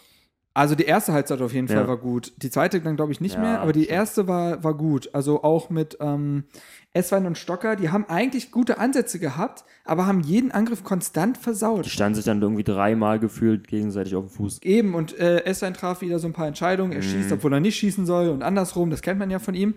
Also 0.58 0.74
die 0.74 0.86
erste 0.86 1.14
Halbzeit 1.14 1.40
auf 1.42 1.54
jeden 1.54 1.68
Ja. 1.68 1.76
Fall 1.76 1.88
war 1.88 1.98
gut. 1.98 2.34
Die 2.38 2.50
zweite 2.50 2.82
dann 2.82 2.96
glaube 2.96 3.12
ich 3.12 3.22
nicht 3.22 3.36
Ja, 3.36 3.42
mehr, 3.42 3.62
aber 3.62 3.74
die 3.74 3.84
stimmt. 3.84 3.96
erste 3.96 4.28
war, 4.28 4.64
war 4.64 4.74
gut. 4.74 5.10
Also 5.14 5.44
auch 5.44 5.70
mit 5.70 5.98
ähm, 6.02 6.46
Esswein 6.94 7.28
und 7.28 7.38
Stocker, 7.38 7.76
die 7.76 7.90
haben 7.92 8.06
eigentlich 8.10 8.50
gute 8.52 8.80
Ansätze 8.80 9.20
gehabt, 9.20 9.66
aber 9.86 10.08
haben 10.08 10.22
jeden 10.22 10.52
Angriff 10.52 10.84
konstant 10.84 11.38
Die 11.38 11.42
versaut. 11.44 11.86
standen 11.86 12.16
sich 12.16 12.26
dann 12.26 12.42
irgendwie 12.42 12.64
dreimal 12.64 13.20
gefühlt 13.20 13.68
gegenseitig 13.68 14.16
auf 14.16 14.26
dem 14.26 14.30
Fuß. 14.32 14.64
Eben, 14.64 14.96
und 14.96 15.18
äh, 15.20 15.44
Esswein 15.46 15.76
traf 15.76 16.02
wieder 16.02 16.18
so 16.18 16.26
ein 16.28 16.34
paar 16.34 16.48
Entscheidungen. 16.48 16.92
Er 16.92 17.04
schießt, 17.04 17.32
obwohl 17.34 17.54
er 17.54 17.60
nicht 17.60 17.76
schießen 17.76 18.08
soll 18.08 18.30
und 18.30 18.42
andersrum, 18.42 18.90
das 18.90 19.04
kennt 19.04 19.20
man 19.20 19.30
ja 19.30 19.38
von 19.38 19.54
ihm. 19.54 19.76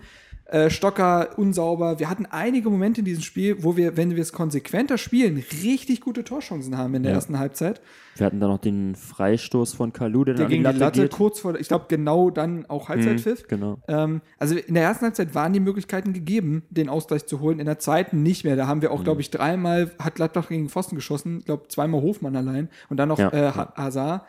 Äh, 0.53 0.69
Stocker 0.69 1.39
unsauber. 1.39 2.01
Wir 2.01 2.11
hatten 2.11 2.27
einige 2.27 2.71
Momente 2.71 3.03
in 3.03 3.05
diesem 3.05 3.23
Spiel, 3.23 3.63
wo 3.63 3.77
wir, 3.77 3.97
wenn 3.97 4.17
wir 4.17 4.21
es 4.23 4.33
konsequenter 4.33 4.99
spielen, 4.99 5.45
richtig 5.63 6.01
gute 6.01 6.25
Torchancen 6.25 6.77
haben 6.77 6.93
in 6.97 7.05
der 7.05 7.13
Ja. 7.13 7.17
ersten 7.19 7.39
Halbzeit. 7.39 7.81
Wir 8.17 8.27
hatten 8.27 8.41
dann 8.41 8.51
noch 8.51 8.59
den 8.59 8.97
Freistoß 8.97 9.75
von 9.75 9.93
Kalu, 9.93 10.25
der, 10.25 10.35
Der 10.35 10.47
gegen 10.47 10.65
die 10.65 10.71
Latte 10.79 11.03
geht. 11.03 11.13
kurz 11.13 11.39
vor, 11.39 11.55
ich 11.55 11.69
glaube 11.69 11.85
genau 11.89 12.31
dann 12.31 12.67
auch 12.67 12.89
Halbzeitpfiff. 12.89 13.45
Mhm, 13.45 13.49
genau. 13.49 13.79
Ähm, 13.87 14.23
also 14.41 14.57
in 14.57 14.75
der 14.75 14.83
ersten 14.83 15.05
Halbzeit 15.05 15.37
waren 15.37 15.53
die 15.53 15.61
Möglichkeiten 15.61 16.13
gegeben, 16.13 16.65
den 16.69 16.89
Ausgleich 16.89 17.27
zu 17.27 17.39
holen. 17.39 17.61
In 17.61 17.67
der 17.67 17.79
zweiten 17.79 18.25
nicht 18.25 18.45
mehr. 18.45 18.57
Da 18.57 18.67
haben 18.67 18.83
wir 18.83 18.91
auch, 18.91 19.05
glaube 19.05 19.21
ich, 19.21 19.31
dreimal 19.31 19.93
hat 20.01 20.17
Gladbach 20.17 20.49
gegen 20.49 20.69
Pfosten 20.69 20.97
geschossen. 20.97 21.39
Ich 21.39 21.45
glaube, 21.45 21.69
zweimal 21.69 22.03
Hofmann 22.03 22.35
allein. 22.35 22.69
Und 22.89 22.97
dann 22.97 23.09
noch 23.09 23.21
Ja. 23.21 23.33
äh, 23.33 23.53
Ha- 23.53 23.73
Hazard. 23.77 24.23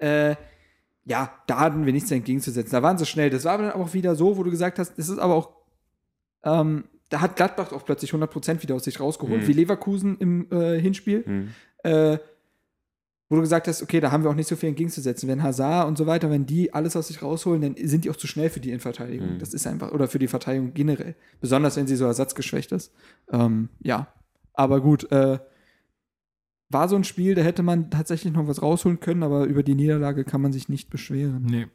Äh, 0.00 0.34
ja, 1.04 1.30
da 1.46 1.60
hatten 1.60 1.86
wir 1.86 1.92
nichts 1.92 2.10
entgegenzusetzen. 2.10 2.72
Da 2.72 2.82
waren 2.82 2.98
sie 2.98 3.06
schnell. 3.06 3.30
Das 3.30 3.44
war 3.44 3.52
aber 3.54 3.62
dann 3.62 3.72
auch 3.80 3.94
wieder 3.94 4.14
so, 4.16 4.36
wo 4.36 4.42
du 4.42 4.50
gesagt 4.50 4.78
hast, 4.80 4.98
das 4.98 5.08
ist 5.08 5.18
aber 5.18 5.34
auch, 5.34 5.50
ähm, 6.48 6.84
da 7.10 7.20
hat 7.20 7.36
Gladbach 7.36 7.72
auch 7.72 7.84
plötzlich 7.84 8.12
100% 8.12 8.62
wieder 8.62 8.74
aus 8.74 8.84
sich 8.84 9.00
rausgeholt, 9.00 9.42
Mhm. 9.42 9.46
wie 9.48 9.52
Leverkusen 9.54 10.18
im 10.18 10.46
äh, 10.50 10.78
Hinspiel 10.80 11.24
Mhm. 11.26 11.48
äh, 11.84 12.18
wo 13.30 13.36
du 13.36 13.42
gesagt 13.42 13.68
hast, 13.68 13.82
okay, 13.82 14.00
da 14.00 14.10
haben 14.10 14.22
wir 14.24 14.30
auch 14.30 14.34
nicht 14.34 14.48
so 14.48 14.56
viel 14.56 14.70
entgegenzusetzen. 14.70 15.28
Wenn 15.28 15.42
Hazard 15.42 15.86
und 15.86 15.98
so 15.98 16.06
weiter, 16.06 16.30
wenn 16.30 16.46
die 16.46 16.72
alles 16.72 16.96
aus 16.96 17.08
sich 17.08 17.20
rausholen, 17.22 17.60
dann 17.60 17.74
sind 17.86 18.04
die 18.06 18.10
auch 18.10 18.16
zu 18.16 18.26
schnell 18.26 18.48
für 18.48 18.60
die 18.60 18.70
Innenverteidigung. 18.70 19.34
Mhm. 19.34 19.38
Das 19.38 19.52
ist 19.52 19.66
einfach, 19.66 19.92
oder 19.92 20.08
für 20.08 20.18
die 20.18 20.28
Verteidigung 20.28 20.72
generell. 20.72 21.14
Besonders 21.42 21.76
wenn 21.76 21.86
sie 21.86 21.96
so 21.96 22.06
ersatzgeschwächt 22.06 22.72
ist. 22.72 22.90
Ähm, 23.30 23.68
ja. 23.80 24.06
Aber 24.54 24.80
gut, 24.80 25.12
äh, 25.12 25.38
war 26.70 26.88
so 26.88 26.96
ein 26.96 27.04
Spiel, 27.04 27.34
da 27.34 27.42
hätte 27.42 27.62
man 27.62 27.90
tatsächlich 27.90 28.32
noch 28.32 28.46
was 28.48 28.62
rausholen 28.62 28.98
können, 29.00 29.22
aber 29.22 29.44
über 29.44 29.62
die 29.62 29.74
Niederlage 29.74 30.24
kann 30.24 30.40
man 30.40 30.52
sich 30.54 30.70
nicht 30.70 30.88
beschweren. 30.88 31.42
Nee. 31.44 31.66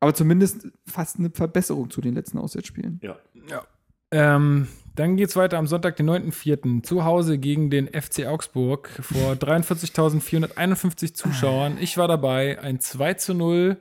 Aber 0.00 0.14
zumindest 0.14 0.68
fast 0.86 1.18
eine 1.18 1.30
Verbesserung 1.30 1.90
zu 1.90 2.00
den 2.00 2.14
letzten 2.14 2.38
Auswärtsspielen. 2.38 3.00
Ja. 3.02 3.16
Ähm, 4.12 4.68
dann 4.94 5.16
geht's 5.16 5.36
weiter 5.36 5.58
am 5.58 5.66
Sonntag, 5.66 5.96
den 5.96 6.08
9.4. 6.08 6.82
zu 6.82 7.04
Hause 7.04 7.38
gegen 7.38 7.70
den 7.70 7.88
FC 7.88 8.26
Augsburg 8.26 8.88
vor 9.00 9.32
43.451 9.34 11.14
Zuschauern. 11.14 11.76
Ich 11.80 11.96
war 11.98 12.08
dabei, 12.08 12.60
ein 12.60 12.80
2 12.80 13.14
zu 13.14 13.34
0. 13.34 13.78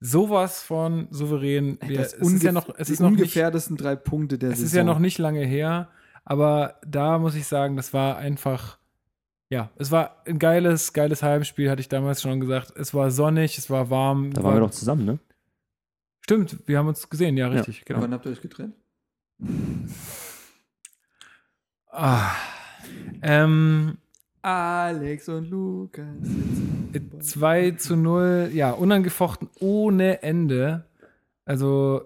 Sowas 0.00 0.62
von 0.62 1.08
souverän. 1.10 1.78
Wir, 1.86 1.98
Das 1.98 2.12
es 2.14 2.32
ist 2.32 2.42
ja 2.42 2.52
noch, 2.52 2.68
es 2.76 2.88
die 2.88 2.92
ist 2.94 3.00
noch 3.00 3.10
nicht, 3.10 3.20
ungefährdesten 3.20 3.76
drei 3.76 3.96
Punkte 3.96 4.38
der 4.38 4.50
es 4.50 4.56
Saison. 4.58 4.66
ist 4.66 4.74
ja 4.76 4.84
noch 4.84 4.98
nicht 4.98 5.16
lange 5.18 5.44
her, 5.46 5.88
aber 6.24 6.78
da 6.86 7.18
muss 7.18 7.34
ich 7.34 7.46
sagen, 7.46 7.76
das 7.76 7.94
war 7.94 8.18
einfach, 8.18 8.78
ja, 9.50 9.70
es 9.76 9.90
war 9.90 10.22
ein 10.26 10.38
geiles, 10.38 10.92
geiles 10.92 11.22
Heimspiel, 11.22 11.70
hatte 11.70 11.80
ich 11.80 11.88
damals 11.88 12.22
schon 12.22 12.40
gesagt. 12.40 12.72
Es 12.76 12.92
war 12.94 13.10
sonnig, 13.10 13.56
es 13.58 13.70
war 13.70 13.90
warm. 13.90 14.32
Da 14.32 14.42
war, 14.42 14.50
waren 14.52 14.56
wir 14.62 14.66
doch 14.66 14.70
zusammen, 14.74 15.04
ne? 15.04 15.18
Stimmt, 16.20 16.56
wir 16.66 16.78
haben 16.78 16.88
uns 16.88 17.08
gesehen, 17.10 17.36
ja, 17.36 17.48
richtig, 17.48 17.84
genau. 17.84 18.00
Wann 18.00 18.12
habt 18.14 18.24
ihr 18.26 18.32
euch 18.32 18.40
getrennt? 18.40 18.74
Ah, 21.90 22.32
ähm, 23.22 23.98
Alex 24.42 25.28
und 25.28 25.48
Lukas. 25.48 26.04
sitzen 26.22 26.90
Äh, 26.92 26.98
bei- 27.00 27.18
2 27.18 27.70
zu 27.72 27.96
0, 27.96 28.50
ja, 28.52 28.72
unangefochten 28.72 29.48
ohne 29.60 30.22
Ende. 30.22 30.86
Also, 31.44 32.02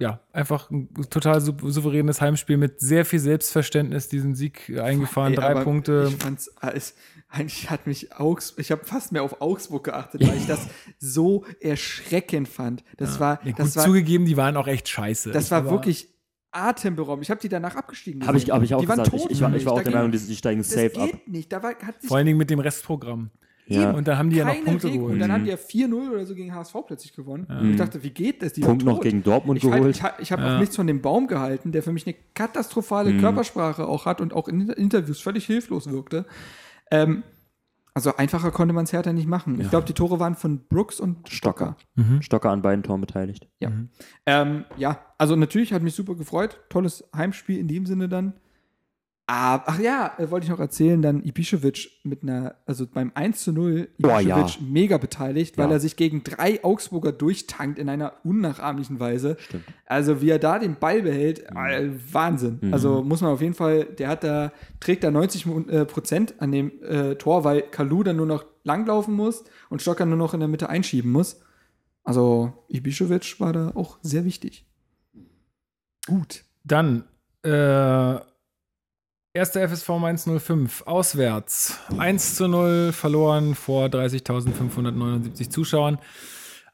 ja, 0.00 0.20
einfach 0.32 0.70
ein 0.70 0.88
total 1.08 1.40
sou 1.40 1.54
souveränes 1.70 2.20
Heimspiel 2.20 2.56
mit 2.56 2.80
sehr 2.80 3.04
viel 3.04 3.20
Selbstverständnis, 3.20 4.08
diesen 4.08 4.34
Sieg 4.34 4.70
eingefahren, 4.78 5.32
Ey, 5.34 5.36
drei 5.38 5.62
Punkte. 5.62 6.08
Ich 6.10 6.16
fand's, 6.22 6.48
als, 6.56 6.94
eigentlich 7.28 7.70
hat 7.70 7.86
mich 7.86 8.12
Augsburg, 8.16 8.60
ich 8.60 8.70
habe 8.72 8.84
fast 8.84 9.12
mehr 9.12 9.22
auf 9.22 9.40
Augsburg 9.40 9.84
geachtet, 9.84 10.26
weil 10.26 10.36
ich 10.36 10.46
das 10.46 10.66
so 10.98 11.44
erschreckend 11.60 12.48
fand. 12.48 12.82
Das 12.96 13.20
war, 13.20 13.38
Ja, 13.44 13.50
gut 13.52 13.60
das 13.60 13.76
war, 13.76 13.84
zugegeben, 13.84 14.24
die 14.26 14.36
waren 14.36 14.56
auch 14.56 14.66
echt 14.66 14.88
scheiße. 14.88 15.30
das 15.30 15.50
war 15.50 15.58
Aber- 15.58 15.70
wirklich 15.70 16.08
atemberaubend. 16.50 17.24
Ich 17.24 17.30
habe 17.30 17.40
die 17.40 17.48
danach 17.48 17.74
abgestiegen. 17.74 18.24
Habe 18.26 18.38
ich, 18.38 18.50
hab 18.50 18.62
ich 18.62 18.74
auch 18.74 18.80
die 18.80 18.88
waren 18.88 18.98
gesagt. 18.98 19.14
Ich, 19.16 19.22
tot 19.22 19.30
ich, 19.32 19.40
war, 19.40 19.50
für 19.50 19.56
ich 19.56 19.66
war 19.66 19.72
auch 19.72 19.82
der 19.82 19.92
Meinung, 19.92 20.12
die, 20.12 20.18
die 20.18 20.36
steigen 20.36 20.60
Das 20.60 20.70
safe 20.70 20.90
geht 20.90 20.98
ab. 21.14 21.20
nicht. 21.26 21.52
Da 21.52 21.62
war, 21.62 21.70
hat 21.70 22.00
sich 22.00 22.08
Vor 22.08 22.16
allen 22.16 22.26
Dingen 22.26 22.38
mit 22.38 22.48
dem 22.50 22.60
Restprogramm. 22.60 23.30
Ja. 23.66 23.92
Und 23.92 24.06
dann 24.06 24.18
haben 24.18 24.28
die 24.30 24.36
ja 24.36 24.44
noch 24.44 24.62
Punkte. 24.64 24.88
Und 24.88 24.92
geholt. 24.92 25.20
dann 25.20 25.28
Mhm. 25.28 25.32
haben 25.32 25.44
die 25.44 25.50
ja 25.50 25.56
4-0 25.56 26.10
oder 26.10 26.26
so 26.26 26.34
gegen 26.34 26.54
HSV 26.54 26.74
plötzlich 26.86 27.14
gewonnen. 27.14 27.46
Und 27.46 27.70
ich 27.70 27.76
dachte, 27.76 28.02
wie 28.02 28.10
geht 28.10 28.42
das? 28.42 28.52
Die 28.52 28.60
Punkt 28.60 28.84
noch 28.84 29.00
gegen 29.00 29.22
Dortmund 29.22 29.58
Ich, 29.58 29.64
halt, 29.70 29.76
geholt. 29.76 29.96
ich, 29.96 30.02
ha- 30.02 30.14
ich 30.18 30.32
habe 30.32 30.42
Ja. 30.42 30.54
auch 30.56 30.60
nichts 30.60 30.76
von 30.76 30.86
dem 30.86 31.00
Baum 31.00 31.26
gehalten, 31.28 31.72
der 31.72 31.82
für 31.82 31.92
mich 31.92 32.06
eine 32.06 32.14
katastrophale 32.34 33.12
Mhm. 33.12 33.20
Körpersprache 33.20 33.86
auch 33.86 34.04
hat 34.06 34.20
und 34.20 34.34
auch 34.34 34.48
in 34.48 34.68
Interviews 34.68 35.20
völlig 35.20 35.46
hilflos 35.46 35.90
wirkte. 35.90 36.26
Ähm, 36.90 37.22
also 37.94 38.16
einfacher 38.16 38.50
konnte 38.50 38.74
man 38.74 38.84
es 38.84 38.92
Hertha 38.92 39.12
nicht 39.12 39.28
machen. 39.28 39.60
Ich 39.60 39.70
glaube, 39.70 39.86
die 39.86 39.92
Tore 39.92 40.18
waren 40.20 40.34
von 40.34 40.66
Brooks 40.68 40.98
und 41.00 41.28
Stocker. 41.30 41.76
Mhm. 41.94 42.22
Stocker 42.22 42.50
an 42.50 42.60
beiden 42.60 42.82
Toren 42.82 43.00
beteiligt. 43.00 43.48
Ja. 43.60 43.70
Ähm, 44.26 44.64
ja, 44.76 44.98
also 45.16 45.36
natürlich 45.36 45.72
hat 45.72 45.82
mich 45.82 45.94
super 45.94 46.16
gefreut. 46.16 46.58
Tolles 46.70 47.04
Heimspiel 47.16 47.58
in 47.58 47.68
dem 47.68 47.86
Sinne 47.86 48.08
dann. 48.08 48.34
Ah, 49.26 49.62
ach 49.64 49.78
ja, 49.80 50.12
äh, 50.18 50.30
wollte 50.30 50.44
ich 50.44 50.50
noch 50.50 50.60
erzählen, 50.60 51.00
dann 51.00 51.22
Ibišević 51.22 51.88
mit 52.02 52.22
einer, 52.22 52.56
also 52.66 52.86
beim 52.86 53.10
1 53.14 53.42
zu 53.42 53.52
0, 53.52 53.88
Boah, 53.98 54.18
Ibišević 54.20 54.58
ja. 54.60 54.66
mega 54.68 54.98
beteiligt, 54.98 55.56
weil 55.56 55.68
Ja. 55.68 55.72
er 55.76 55.80
sich 55.80 55.96
gegen 55.96 56.22
drei 56.24 56.62
Augsburger 56.62 57.10
durchtankt 57.10 57.78
in 57.78 57.88
einer 57.88 58.12
unnachahmlichen 58.24 59.00
Weise. 59.00 59.36
Stimmt. 59.40 59.64
Also 59.86 60.20
wie 60.20 60.28
er 60.28 60.38
da 60.38 60.58
den 60.58 60.74
Ball 60.78 61.00
behält, 61.00 61.38
äh, 61.56 61.90
Wahnsinn. 62.12 62.58
Mhm. 62.60 62.74
Also 62.74 63.02
muss 63.02 63.22
man 63.22 63.30
auf 63.30 63.40
jeden 63.40 63.54
Fall, 63.54 63.84
der 63.86 64.08
hat 64.08 64.24
da, 64.24 64.52
trägt 64.78 65.02
da 65.02 65.10
90 65.10 65.46
Mo- 65.46 65.60
äh, 65.70 65.86
Prozent 65.86 66.34
an 66.40 66.52
dem 66.52 66.70
äh, 66.82 67.14
Tor, 67.14 67.44
weil 67.44 67.62
Kalu 67.62 68.02
dann 68.02 68.16
nur 68.16 68.26
noch 68.26 68.44
langlaufen 68.62 69.14
muss 69.14 69.44
und 69.70 69.80
Stocker 69.80 70.04
nur 70.04 70.18
noch 70.18 70.34
in 70.34 70.40
der 70.40 70.50
Mitte 70.50 70.68
einschieben 70.68 71.10
muss. 71.10 71.40
Also 72.02 72.52
Ibišević 72.70 73.40
war 73.40 73.54
da 73.54 73.72
auch 73.74 73.96
sehr 74.02 74.26
wichtig. 74.26 74.66
Gut. 76.06 76.44
Dann, 76.64 77.04
äh, 77.42 78.16
Erster 79.36 79.68
FSV 79.68 79.88
Mainz 79.98 80.28
05, 80.28 80.82
auswärts. 80.86 81.80
1 81.98 82.36
zu 82.36 82.46
0 82.46 82.92
verloren 82.92 83.56
vor 83.56 83.86
30.579 83.86 85.50
Zuschauern. 85.50 85.98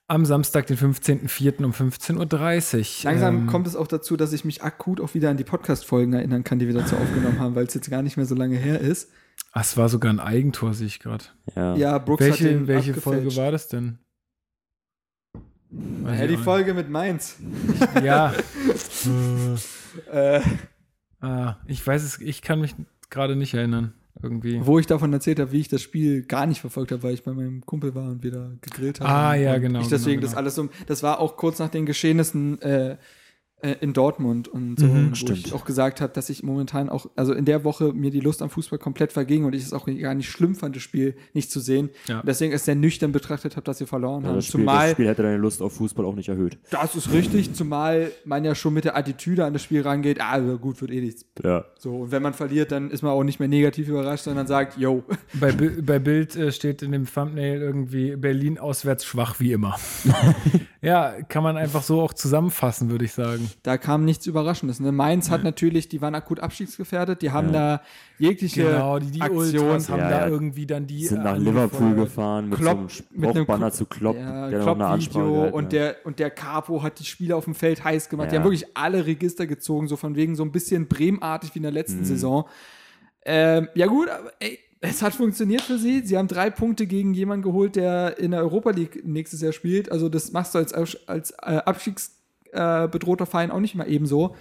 Am 0.08 0.26
Samstag, 0.26 0.66
den 0.66 0.76
15.04. 0.76 1.64
um 1.64 1.70
15.30 1.72 2.18
Uhr. 2.18 3.10
Langsam 3.10 3.34
Ähm, 3.36 3.46
kommt 3.46 3.66
es 3.66 3.76
auch 3.76 3.86
dazu, 3.86 4.18
dass 4.18 4.34
ich 4.34 4.44
mich 4.44 4.62
akut 4.62 5.00
auch 5.00 5.14
wieder 5.14 5.30
an 5.30 5.38
die 5.38 5.44
Podcast-Folgen 5.44 6.12
erinnern 6.12 6.44
kann, 6.44 6.58
die 6.58 6.66
wir 6.66 6.74
dazu 6.74 6.96
aufgenommen 6.96 7.38
haben, 7.38 7.54
weil 7.54 7.64
es 7.64 7.72
jetzt 7.72 7.88
gar 7.88 8.02
nicht 8.02 8.18
mehr 8.18 8.26
so 8.26 8.34
lange 8.34 8.58
her 8.58 8.78
ist. 8.78 9.10
Ah, 9.52 9.60
es 9.62 9.78
war 9.78 9.88
sogar 9.88 10.12
ein 10.12 10.20
Eigentor, 10.20 10.74
sehe 10.74 10.88
ich 10.88 10.98
gerade. 11.00 11.24
Ja. 11.56 11.74
Ja, 11.76 11.96
Brooks 11.98 12.24
hat 12.24 12.30
Welche, 12.32 12.44
den 12.48 12.66
welche 12.66 12.90
abgefälscht. 12.90 13.22
Folge 13.22 13.36
war 13.36 13.52
das 13.52 13.68
denn? 13.68 14.00
Weiß 15.70 16.18
Ja, 16.18 16.24
ich 16.26 16.30
die 16.32 16.36
Folge 16.36 16.74
mit 16.74 16.90
Mainz. 16.90 17.36
nicht. 17.40 18.04
Ja. 18.04 18.34
Äh, 20.12 20.40
ah, 21.20 21.56
ich 21.66 21.86
weiß 21.86 22.02
es, 22.02 22.20
ich 22.20 22.42
kann 22.42 22.60
mich 22.60 22.74
gerade 23.10 23.36
nicht 23.36 23.54
erinnern. 23.54 23.94
Irgendwie. 24.22 24.60
wo 24.66 24.78
ich 24.78 24.86
davon 24.86 25.12
erzählt 25.12 25.40
habe, 25.40 25.52
wie 25.52 25.60
ich 25.60 25.68
das 25.68 25.80
Spiel 25.80 26.22
gar 26.22 26.44
nicht 26.44 26.60
verfolgt 26.60 26.92
habe, 26.92 27.02
weil 27.02 27.14
ich 27.14 27.22
bei 27.22 27.32
meinem 27.32 27.64
Kumpel 27.64 27.94
war 27.94 28.10
und 28.10 28.22
wir 28.22 28.32
da 28.32 28.50
gegrillt 28.60 29.00
haben. 29.00 29.08
Ah, 29.08 29.34
ja, 29.34 29.56
genau, 29.56 29.80
Ich 29.80 29.88
deswegen 29.88 30.20
genau, 30.20 30.22
das 30.22 30.32
genau. 30.32 30.40
alles 30.40 30.58
um. 30.58 30.70
Das 30.86 31.02
war 31.02 31.20
auch 31.20 31.36
kurz 31.36 31.58
nach 31.58 31.70
den 31.70 31.86
Geschehnissen 31.86 32.60
äh, 32.60 32.96
in 33.80 33.92
Dortmund 33.92 34.48
und 34.48 34.78
so, 34.80 34.86
Mhm, 34.86 35.10
wo 35.10 35.14
stimmt. 35.14 35.38
ich 35.46 35.52
auch 35.52 35.64
gesagt 35.64 36.00
habe, 36.00 36.12
dass 36.12 36.30
ich 36.30 36.42
momentan 36.42 36.88
auch, 36.88 37.06
also 37.16 37.32
in 37.32 37.44
der 37.44 37.64
Woche 37.64 37.92
mir 37.92 38.10
die 38.10 38.20
Lust 38.20 38.42
am 38.42 38.50
Fußball 38.50 38.78
komplett 38.78 39.12
verging 39.12 39.44
und 39.44 39.54
ich 39.54 39.62
es 39.62 39.72
auch 39.72 39.86
gar 39.86 40.14
nicht 40.14 40.28
schlimm 40.30 40.54
fand, 40.54 40.74
das 40.76 40.82
Spiel 40.82 41.14
nicht 41.34 41.50
zu 41.50 41.60
sehen. 41.60 41.90
Ja. 42.08 42.22
Deswegen 42.26 42.52
es 42.52 42.64
sehr 42.64 42.74
nüchtern 42.74 43.12
betrachtet 43.12 43.56
habe, 43.56 43.64
dass 43.64 43.80
wir 43.80 43.86
verloren 43.86 44.22
Ja, 44.22 44.28
haben. 44.28 44.36
das, 44.36 44.46
Spiel, 44.46 44.60
zumal 44.60 44.86
das 44.88 44.92
Spiel 44.92 45.08
hätte 45.08 45.22
deine 45.22 45.36
Lust 45.36 45.60
auf 45.62 45.74
Fußball 45.74 46.04
auch 46.04 46.14
nicht 46.14 46.28
erhöht. 46.28 46.58
das 46.70 46.94
ist 46.96 47.12
richtig, 47.12 47.52
zumal 47.54 48.10
man 48.24 48.44
ja 48.44 48.54
schon 48.54 48.74
mit 48.74 48.84
der 48.84 48.96
Attitüde 48.96 49.44
an 49.44 49.52
das 49.52 49.62
Spiel 49.62 49.82
rangeht, 49.82 50.20
ah, 50.20 50.38
gut, 50.56 50.80
wird 50.80 50.90
eh 50.90 51.00
nichts. 51.00 51.24
Ja. 51.42 51.64
So, 51.78 51.96
und 52.00 52.10
wenn 52.12 52.22
man 52.22 52.34
verliert, 52.34 52.72
dann 52.72 52.90
ist 52.90 53.02
man 53.02 53.12
auch 53.12 53.24
nicht 53.24 53.40
mehr 53.40 53.48
negativ 53.48 53.88
überrascht, 53.88 54.24
sondern 54.24 54.46
sagt, 54.46 54.78
yo. 54.78 55.04
Bei, 55.34 55.52
bei 55.52 55.98
Bild 55.98 56.34
äh, 56.36 56.50
steht 56.52 56.82
in 56.82 56.92
dem 56.92 57.06
Thumbnail 57.06 57.60
irgendwie 57.60 58.16
Berlin 58.16 58.58
auswärts 58.58 59.04
schwach 59.04 59.38
wie 59.40 59.52
immer. 59.52 59.76
ja, 60.82 61.14
kann 61.28 61.42
man 61.42 61.56
einfach 61.56 61.82
so 61.82 62.00
auch 62.00 62.12
zusammenfassen, 62.14 62.90
würde 62.90 63.04
ich 63.04 63.12
sagen. 63.12 63.49
Da 63.62 63.78
kam 63.78 64.04
nichts 64.04 64.26
Überraschendes. 64.26 64.80
Ne? 64.80 64.92
Mainz 64.92 65.30
hat 65.30 65.44
natürlich, 65.44 65.88
die 65.88 66.00
waren 66.00 66.14
akut 66.14 66.40
abstiegsgefährdet, 66.40 67.22
die 67.22 67.30
haben 67.30 67.48
Ja. 67.48 67.76
da 67.78 67.82
jegliche 68.18 68.64
Genau, 68.64 68.98
die, 68.98 69.10
die 69.10 69.20
Aktion, 69.20 69.38
Ultras 69.44 69.88
haben 69.88 69.98
Ja, 70.00 70.10
da 70.10 70.20
ja. 70.20 70.28
irgendwie 70.28 70.66
dann 70.66 70.86
die. 70.86 71.06
sind 71.06 71.22
nach 71.24 71.36
äh, 71.36 71.38
Liverpool 71.38 71.86
angefeuert. 71.88 72.08
gefahren 72.08 72.48
mit 72.48 72.58
Klopp- 72.58 72.72
so 72.72 72.78
einem 72.78 72.88
Spruchbanner 72.88 73.66
Klopp- 73.66 73.74
zu 73.74 73.86
Klopp, 73.86 74.16
ja, 74.16 74.50
der 74.50 74.58
noch 74.60 74.74
eine 74.74 74.86
Ansprache 74.86 75.12
Klopp-Video 75.24 75.34
gehalten 75.36 75.54
und 75.56 75.72
der, 75.72 75.96
und 76.04 76.18
der 76.18 76.30
Capo 76.30 76.82
hat 76.82 76.98
die 76.98 77.04
Spieler 77.04 77.36
auf 77.36 77.44
dem 77.44 77.54
Feld 77.54 77.82
heiß 77.84 78.08
gemacht. 78.08 78.30
Die 78.32 78.36
haben 78.36 78.44
wirklich 78.44 78.66
alle 78.74 79.06
Register 79.06 79.46
gezogen, 79.46 79.88
so 79.88 79.96
von 79.96 80.16
wegen 80.16 80.36
so 80.36 80.42
ein 80.44 80.52
bisschen 80.52 80.88
Bremartig 80.88 81.54
wie 81.54 81.58
in 81.58 81.62
der 81.64 81.72
letzten 81.72 82.00
Mhm. 82.00 82.04
Saison. 82.04 82.44
Ähm, 83.24 83.68
ja 83.74 83.86
gut, 83.86 84.08
aber 84.08 84.32
ey, 84.40 84.58
es 84.82 85.02
hat 85.02 85.12
funktioniert 85.14 85.60
für 85.60 85.76
sie. 85.76 86.00
Sie 86.06 86.16
haben 86.16 86.26
drei 86.26 86.48
Punkte 86.48 86.86
gegen 86.86 87.12
jemanden 87.12 87.42
geholt, 87.42 87.76
der 87.76 88.18
in 88.18 88.30
der 88.30 88.40
Europa 88.40 88.70
League 88.70 89.02
nächstes 89.04 89.42
Jahr 89.42 89.52
spielt. 89.52 89.92
Also 89.92 90.08
das 90.08 90.32
machst 90.32 90.54
du 90.54 90.58
als, 90.58 90.72
als 90.72 91.32
äh, 91.32 91.34
abstiegsbedrohter 91.66 92.19
äh, 92.52 92.88
bedrohter 92.88 93.26
Verein 93.26 93.50
auch 93.50 93.60
nicht 93.60 93.74
mal 93.74 93.88
ebenso. 93.88 94.34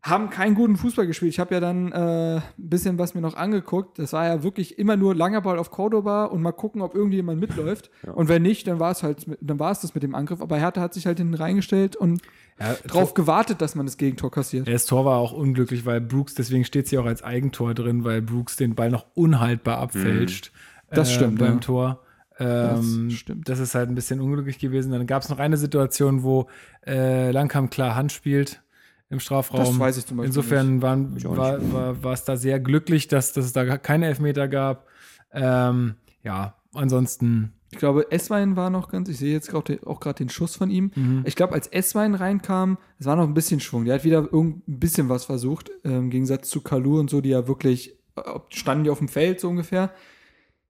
Haben 0.00 0.30
keinen 0.30 0.54
guten 0.54 0.76
Fußball 0.76 1.08
gespielt. 1.08 1.32
Ich 1.32 1.40
habe 1.40 1.52
ja 1.54 1.60
dann 1.60 1.90
äh, 1.90 2.36
ein 2.36 2.42
bisschen 2.56 2.98
was 2.98 3.16
mir 3.16 3.20
noch 3.20 3.34
angeguckt. 3.34 3.98
Das 3.98 4.12
war 4.12 4.26
ja 4.26 4.44
wirklich 4.44 4.78
immer 4.78 4.96
nur 4.96 5.12
langer 5.12 5.40
Ball 5.40 5.58
auf 5.58 5.72
Cordoba 5.72 6.26
und 6.26 6.40
mal 6.40 6.52
gucken, 6.52 6.82
ob 6.82 6.94
irgendjemand 6.94 7.40
mitläuft. 7.40 7.90
Und 8.14 8.28
wenn 8.28 8.42
nicht, 8.42 8.68
dann 8.68 8.78
war 8.78 8.92
es 8.92 9.02
halt, 9.02 9.26
dann 9.40 9.58
war 9.58 9.72
es 9.72 9.80
das 9.80 9.94
mit 9.94 10.04
dem 10.04 10.14
Angriff. 10.14 10.40
Aber 10.40 10.56
Hertha 10.56 10.80
hat 10.80 10.94
sich 10.94 11.06
halt 11.06 11.18
hinten 11.18 11.34
reingestellt 11.34 11.96
und 11.96 12.22
Ja, 12.60 12.74
drauf 12.86 13.12
gewartet, 13.14 13.60
dass 13.60 13.74
man 13.74 13.86
das 13.86 13.96
Gegentor 13.96 14.30
kassiert. 14.30 14.68
Ja, 14.68 14.72
Das 14.72 14.86
Tor 14.86 15.04
war 15.04 15.18
auch 15.18 15.32
unglücklich, 15.32 15.84
weil 15.84 16.00
Brooks, 16.00 16.34
deswegen 16.34 16.64
steht 16.64 16.86
sie 16.86 16.96
auch 16.98 17.06
als 17.06 17.24
Eigentor 17.24 17.74
drin, 17.74 18.04
weil 18.04 18.22
Brooks 18.22 18.54
den 18.54 18.76
Ball 18.76 18.90
noch 18.90 19.06
unhaltbar 19.14 19.78
abfälscht. 19.78 20.52
Das 20.90 21.10
äh, 21.10 21.14
stimmt, 21.14 21.40
Beim 21.40 21.54
ja. 21.54 21.60
Tor. 21.60 22.00
Ähm, 22.38 23.08
Das 23.08 23.18
stimmt. 23.18 23.48
Das 23.48 23.58
ist 23.58 23.74
halt 23.74 23.88
ein 23.88 23.94
bisschen 23.94 24.20
unglücklich 24.20 24.58
gewesen. 24.58 24.92
Dann 24.92 25.06
gab 25.06 25.22
es 25.22 25.28
noch 25.28 25.38
eine 25.38 25.56
Situation, 25.56 26.22
wo 26.22 26.46
äh, 26.86 27.30
Langkamp 27.30 27.70
klar 27.70 27.94
Hand 27.94 28.12
spielt 28.12 28.62
im 29.10 29.20
Strafraum. 29.20 29.60
Das 29.60 29.78
weiß 29.78 29.96
ich 29.98 30.06
zum 30.06 30.18
Beispiel 30.18 30.28
Insofern 30.28 30.82
waren, 30.82 31.22
war, 31.24 31.72
war, 31.72 32.02
war 32.02 32.12
es 32.12 32.24
da 32.24 32.36
sehr 32.36 32.60
glücklich, 32.60 33.08
dass, 33.08 33.32
dass 33.32 33.44
es 33.46 33.52
da 33.52 33.78
keine 33.78 34.06
Elfmeter 34.06 34.48
gab. 34.48 34.86
Ähm, 35.32 35.94
ja, 36.22 36.54
ansonsten. 36.74 37.52
Ich 37.70 37.78
glaube, 37.78 38.10
Esswein 38.10 38.56
war 38.56 38.70
noch 38.70 38.88
ganz, 38.88 39.10
ich 39.10 39.18
sehe 39.18 39.32
jetzt 39.32 39.52
auch 39.54 40.00
gerade 40.00 40.14
den 40.16 40.30
Schuss 40.30 40.56
von 40.56 40.70
ihm. 40.70 41.22
Ich 41.26 41.36
glaube, 41.36 41.52
als 41.52 41.66
Esswein 41.66 42.14
reinkam, 42.14 42.78
es 42.98 43.04
war 43.04 43.14
noch 43.14 43.24
ein 43.24 43.34
bisschen 43.34 43.60
Schwung. 43.60 43.84
Der 43.84 43.96
hat 43.96 44.04
wieder 44.04 44.26
ein 44.32 44.62
bisschen 44.66 45.10
was 45.10 45.26
versucht, 45.26 45.70
äh, 45.84 45.90
im 45.90 46.08
Gegensatz 46.08 46.48
zu 46.48 46.62
Kalu 46.62 46.98
und 46.98 47.10
so, 47.10 47.20
die 47.20 47.28
ja 47.28 47.46
wirklich, 47.46 47.98
äh, 48.16 48.22
standen 48.48 48.84
die 48.84 48.90
auf 48.90 48.98
dem 48.98 49.08
Feld 49.08 49.40
so 49.40 49.50
ungefähr. 49.50 49.90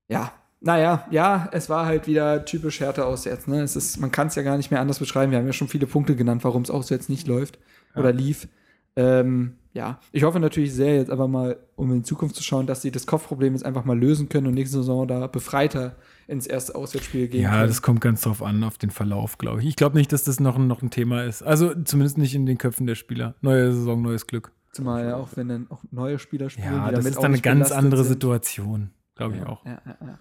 Ja, 0.09 0.33
naja, 0.61 1.07
ja, 1.11 1.49
es 1.53 1.69
war 1.71 1.87
halt 1.87 2.07
wieder 2.07 2.45
typisch 2.45 2.81
Härte 2.81 3.07
auswärts. 3.07 3.47
Ne? 3.47 3.63
Es 3.63 3.77
ist, 3.77 3.99
man 3.99 4.11
kann 4.11 4.27
es 4.29 4.35
ja 4.35 4.43
gar 4.43 4.57
nicht 4.57 4.71
mehr 4.71 4.81
anders 4.81 4.99
beschreiben. 4.99 5.31
Wir 5.33 5.39
haben 5.39 5.47
ja 5.47 5.53
schon 5.53 5.69
viele 5.69 5.87
Punkte 5.87 6.17
genannt, 6.17 6.45
warum 6.45 6.63
es 6.63 6.71
auswärts 6.71 7.09
nicht 7.09 7.27
läuft 7.29 7.59
oder 7.95 8.13
lief. 8.13 8.49
Ähm, 8.97 9.55
ja, 9.73 10.01
ich 10.11 10.25
hoffe 10.25 10.41
natürlich 10.41 10.75
sehr 10.75 10.97
jetzt 10.97 11.11
aber 11.11 11.29
mal, 11.29 11.57
um 11.77 11.91
in 11.93 11.99
die 11.99 12.03
Zukunft 12.03 12.35
zu 12.35 12.43
schauen, 12.43 12.67
dass 12.67 12.83
sie 12.83 12.91
das 12.91 13.07
Kopfproblem 13.07 13.53
jetzt 13.53 13.65
einfach 13.65 13.85
mal 13.85 13.97
lösen 13.97 14.29
können 14.29 14.49
und 14.49 14.55
nächste 14.55 14.79
Saison 14.79 15.07
da 15.07 15.29
befreiter 15.29 15.95
ins 16.27 16.47
erste 16.49 16.75
Auswärtsspiel 16.75 17.29
gehen 17.29 17.43
Ja, 17.43 17.51
können. 17.51 17.69
das 17.69 17.81
kommt 17.83 18.01
ganz 18.01 18.23
drauf 18.23 18.43
an, 18.43 18.65
auf 18.65 18.77
den 18.79 18.91
Verlauf, 18.91 19.39
glaube 19.39 19.61
ich. 19.61 19.69
Ich 19.69 19.77
glaube 19.77 19.97
nicht, 19.97 20.13
dass 20.13 20.25
das 20.25 20.41
noch, 20.41 20.57
ein- 20.57 20.67
noch 20.67 20.83
ein 20.83 20.91
Thema 20.91 21.23
ist. 21.25 21.43
Also 21.43 21.73
zumindest 21.85 22.19
nicht 22.19 22.35
in 22.35 22.45
den 22.47 22.59
Köpfen 22.59 22.87
der 22.89 22.97
Spieler. 22.97 23.37
Neue 23.41 23.73
Saison, 23.73 24.03
neues 24.03 24.27
Glück. 24.27 24.51
Zumal 24.73 25.05
ja 25.07 25.17
auch, 25.17 25.29
wenn 25.37 25.49
dann 25.49 25.67
auch 25.71 25.83
neue 25.93 26.19
Spieler 26.19 26.51
spielen, 26.51 26.67
Ja, 26.75 26.91
das 26.91 27.05
ist 27.07 27.17
dann 27.19 27.27
eine 27.27 27.41
ganz 27.41 27.71
andere 27.71 28.03
sind. 28.03 28.15
Situation. 28.15 28.91
Glaube 29.15 29.37
ich 29.37 29.47
auch. 29.47 29.65
Ja, 29.65 29.81
ja, 29.87 29.97
ja. 30.01 30.19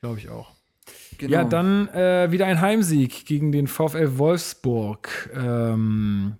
Glaube 0.00 0.18
ich 0.18 0.28
auch. 0.28 0.52
Genau. 1.18 1.32
Ja, 1.32 1.44
dann 1.44 1.88
äh, 1.88 2.30
wieder 2.30 2.46
ein 2.46 2.60
Heimsieg 2.60 3.26
gegen 3.26 3.50
den 3.52 3.66
VfL 3.66 4.18
Wolfsburg. 4.18 5.30
Ähm, 5.34 6.36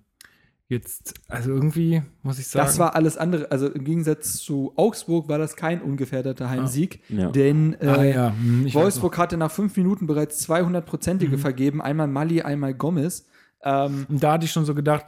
jetzt, 0.69 1.15
also 1.29 1.51
irgendwie 1.51 2.03
muss 2.23 2.39
ich 2.39 2.47
sagen. 2.47 2.67
Das 2.67 2.79
war 2.79 2.95
alles 2.95 3.17
andere. 3.17 3.51
Also 3.51 3.69
im 3.69 3.85
Gegensatz 3.85 4.35
zu 4.37 4.73
Augsburg 4.77 5.29
war 5.29 5.39
das 5.39 5.57
kein 5.57 5.81
ungefährdeter 5.81 6.49
Heimsieg, 6.51 7.03
Ja. 7.09 7.31
denn 7.31 7.75
äh, 7.81 7.87
Ah, 7.87 8.05
ja. 8.05 8.29
hm, 8.31 8.73
Wolfsburg 8.75 9.17
hatte 9.19 9.37
nach 9.37 9.51
fünf 9.51 9.77
Minuten 9.77 10.07
bereits 10.07 10.49
200-prozentige 10.49 11.33
Mhm. 11.37 11.39
vergeben. 11.41 11.83
Einmal 11.83 12.07
Mali, 12.09 12.43
einmal 12.43 12.75
Gomez. 12.75 13.27
Ähm. 13.65 14.07
Und 14.09 14.23
da 14.23 14.33
hatte 14.35 14.45
ich 14.45 14.53
schon 14.53 14.65
so 14.65 14.75
gedacht, 14.75 15.07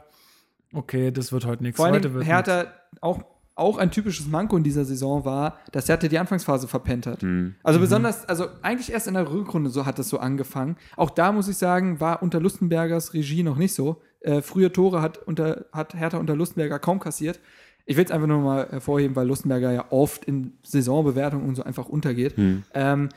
okay, 0.73 1.11
das 1.11 1.31
wird 1.31 1.45
heute 1.45 1.63
nichts. 1.63 1.77
vor 1.77 1.85
allem 1.85 1.95
Heute 1.95 2.13
wird 2.13 2.25
Hertha 2.25 2.65
auch, 3.01 3.21
auch 3.59 3.77
ein 3.77 3.91
typisches 3.91 4.27
Manko 4.27 4.57
in 4.57 4.63
dieser 4.63 4.85
Saison 4.85 5.25
war, 5.25 5.59
dass 5.71 5.87
Hertha 5.89 6.07
die 6.07 6.17
Anfangsphase 6.19 6.67
verpennt 6.67 7.05
hat. 7.05 7.21
Hm. 7.21 7.55
Also 7.63 7.79
besonders, 7.79 8.27
also 8.27 8.47
eigentlich 8.61 8.91
erst 8.91 9.07
in 9.07 9.13
der 9.13 9.29
Rückrunde 9.31 9.69
so 9.69 9.85
hat 9.85 9.99
es 9.99 10.09
so 10.09 10.19
angefangen. 10.19 10.77
Auch 10.97 11.09
da 11.09 11.31
muss 11.31 11.47
ich 11.47 11.57
sagen, 11.57 11.99
war 11.99 12.23
unter 12.23 12.39
Lustenbergers 12.39 13.13
Regie 13.13 13.43
noch 13.43 13.57
nicht 13.57 13.73
so. 13.73 14.01
Äh, 14.21 14.41
frühe 14.41 14.71
Tore 14.71 15.01
hat, 15.01 15.17
unter, 15.19 15.65
hat 15.71 15.93
Hertha 15.93 16.17
unter 16.17 16.35
Lustenberger 16.35 16.79
kaum 16.79 16.99
kassiert. 16.99 17.39
Ich 17.85 17.97
will 17.97 18.05
es 18.05 18.11
einfach 18.11 18.27
nur 18.27 18.39
mal 18.41 18.67
hervorheben, 18.69 19.15
weil 19.15 19.27
Lustenberger 19.27 19.71
ja 19.71 19.85
oft 19.91 20.25
in 20.25 20.53
Saisonbewertungen 20.63 21.47
und 21.47 21.55
so 21.55 21.63
einfach 21.63 21.87
untergeht. 21.89 22.37
Hm. 22.37 22.63
Ähm, 22.73 23.09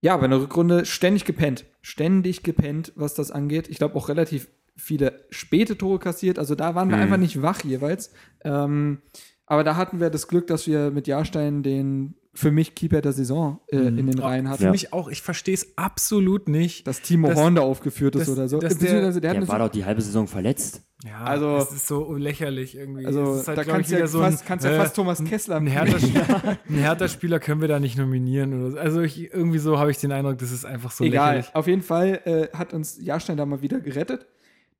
ja, 0.00 0.14
aber 0.14 0.24
in 0.26 0.30
der 0.30 0.40
Rückrunde 0.40 0.84
ständig 0.84 1.24
gepennt. 1.24 1.64
Ständig 1.82 2.42
gepennt, 2.42 2.92
was 2.94 3.14
das 3.14 3.30
angeht. 3.30 3.68
Ich 3.68 3.78
glaube 3.78 3.96
auch 3.96 4.08
relativ 4.08 4.48
viele 4.76 5.24
späte 5.30 5.78
Tore 5.78 5.98
kassiert. 5.98 6.38
Also 6.38 6.54
da 6.54 6.74
waren 6.74 6.88
wir 6.88 6.96
Mhm. 6.96 7.02
einfach 7.04 7.16
nicht 7.16 7.42
wach 7.42 7.62
jeweils. 7.62 8.12
Ähm, 8.44 8.98
aber 9.46 9.64
da 9.64 9.76
hatten 9.76 10.00
wir 10.00 10.10
das 10.10 10.28
Glück, 10.28 10.46
dass 10.46 10.66
wir 10.66 10.90
mit 10.90 11.06
Jahrstein 11.06 11.62
den 11.62 12.14
für 12.36 12.50
mich 12.50 12.74
Keeper 12.74 13.00
der 13.00 13.12
Saison 13.12 13.60
äh, 13.68 13.76
Mhm. 13.76 13.98
in 13.98 14.06
den 14.08 14.18
Reihen 14.18 14.46
Für 14.46 14.50
hatten. 14.52 14.62
Ja. 14.64 14.70
mich 14.72 14.92
auch, 14.92 15.08
ich 15.08 15.22
verstehe 15.22 15.54
es 15.54 15.78
absolut 15.78 16.48
nicht. 16.48 16.84
Dass 16.84 17.00
Timo 17.00 17.28
Das- 17.28 17.38
Horn 17.38 17.54
da 17.54 17.62
aufgeführt 17.62 18.16
ist 18.16 18.22
das- 18.28 18.36
oder 18.36 18.48
so. 18.48 18.58
dass 18.58 18.76
der- 18.76 19.12
der 19.12 19.30
hat 19.30 19.36
Der 19.36 19.48
war 19.48 19.60
doch 19.60 19.68
die 19.68 19.84
halbe 19.84 20.02
Saison 20.02 20.26
verletzt. 20.26 20.82
Ja, 21.06 21.22
Also- 21.22 21.58
es 21.58 21.70
ist 21.70 21.86
so 21.86 22.14
lächerlich 22.14 22.74
irgendwie. 22.76 23.06
Also 23.06 23.34
Es 23.34 23.42
ist 23.42 23.48
halt, 23.48 23.58
da 23.58 23.62
kannst 23.64 23.92
du 23.92 23.98
ja, 24.00 24.06
so 24.08 24.18
fast, 24.18 24.42
ein, 24.42 24.48
kannst 24.48 24.64
ja 24.64 24.72
äh, 24.72 24.78
fast 24.78 24.96
Thomas 24.96 25.22
Kessler 25.22 25.56
Ein 25.56 25.66
Hertha-Spieler 25.68 27.36
Hertha 27.36 27.38
können 27.38 27.60
wir 27.60 27.68
da 27.68 27.78
nicht 27.78 27.96
nominieren 27.98 28.52
oder 28.60 28.70
so. 28.72 28.78
Also 28.78 29.00
ich, 29.02 29.32
irgendwie 29.32 29.58
so 29.58 29.78
habe 29.78 29.92
ich 29.92 29.98
den 29.98 30.10
Eindruck, 30.10 30.38
das 30.38 30.50
ist 30.50 30.64
einfach 30.64 30.90
so 30.90 31.04
Egal, 31.04 31.36
lächerlich. 31.36 31.54
auf 31.54 31.66
jeden 31.68 31.82
Fall 31.82 32.20
äh, 32.24 32.56
hat 32.56 32.72
uns 32.72 32.98
Jahrstein 33.00 33.36
da 33.36 33.46
mal 33.46 33.62
wieder 33.62 33.78
gerettet. 33.80 34.26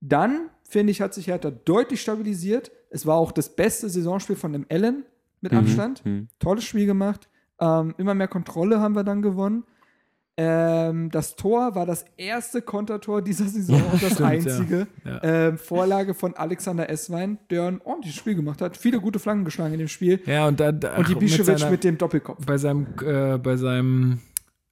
Dann, 0.00 0.48
finde 0.68 0.90
ich, 0.90 1.00
hat 1.00 1.14
sich 1.14 1.28
Hertha 1.28 1.50
deutlich 1.52 2.00
stabilisiert. 2.00 2.72
Es 2.94 3.06
war 3.06 3.16
auch 3.16 3.32
das 3.32 3.55
beste 3.56 3.89
Saisonspiel 3.89 4.36
von 4.36 4.52
dem 4.52 4.66
Allen 4.70 5.05
mit 5.40 5.52
Abstand. 5.52 6.05
Mhm. 6.06 6.28
Tolles 6.39 6.64
Spiel 6.64 6.86
gemacht. 6.86 7.28
Ähm, 7.60 7.94
immer 7.98 8.14
mehr 8.14 8.28
Kontrolle 8.28 8.81
haben 8.81 8.94
wir 8.94 9.05
dann 9.05 9.20
gewonnen. 9.20 9.64
Ähm, 10.36 11.10
das 11.10 11.36
Tor 11.36 11.74
war 11.76 11.86
das 11.86 12.05
erste 12.16 12.60
Kontertor 12.60 13.23
dieser 13.23 13.47
Saison 13.47 13.81
und 13.92 14.02
das 14.02 14.14
Stimmt, 14.14 14.20
ja. 14.20 14.26
einzige. 14.26 14.86
Ja. 15.05 15.23
Ähm, 15.23 15.58
Vorlage 15.58 16.14
von 16.14 16.34
Alexander 16.34 16.89
Esswein, 16.90 17.39
der 17.50 17.64
ein 17.68 17.81
ordentliches 17.82 18.18
Spiel 18.18 18.34
gemacht 18.34 18.60
hat. 18.60 18.76
Viele 18.76 19.00
gute 19.00 19.18
Flanken 19.20 19.44
geschlagen 19.44 19.74
in 19.74 19.78
dem 19.81 19.89
Spiel. 19.89 20.20
Ja, 20.26 20.47
und, 20.48 20.58
da, 20.58 20.73
da, 20.73 20.97
Und 20.97 21.06
die 21.08 21.12
mit 21.12 21.20
Bischewitsch 21.20 21.58
seiner- 21.60 21.70
mit 21.70 21.84
dem 21.84 21.98
Doppelkopf. 21.98 22.44
bei 22.47 22.58
seinem, 22.58 22.86
äh, 23.05 23.39
bei 23.39 23.56
seinem, 23.56 24.20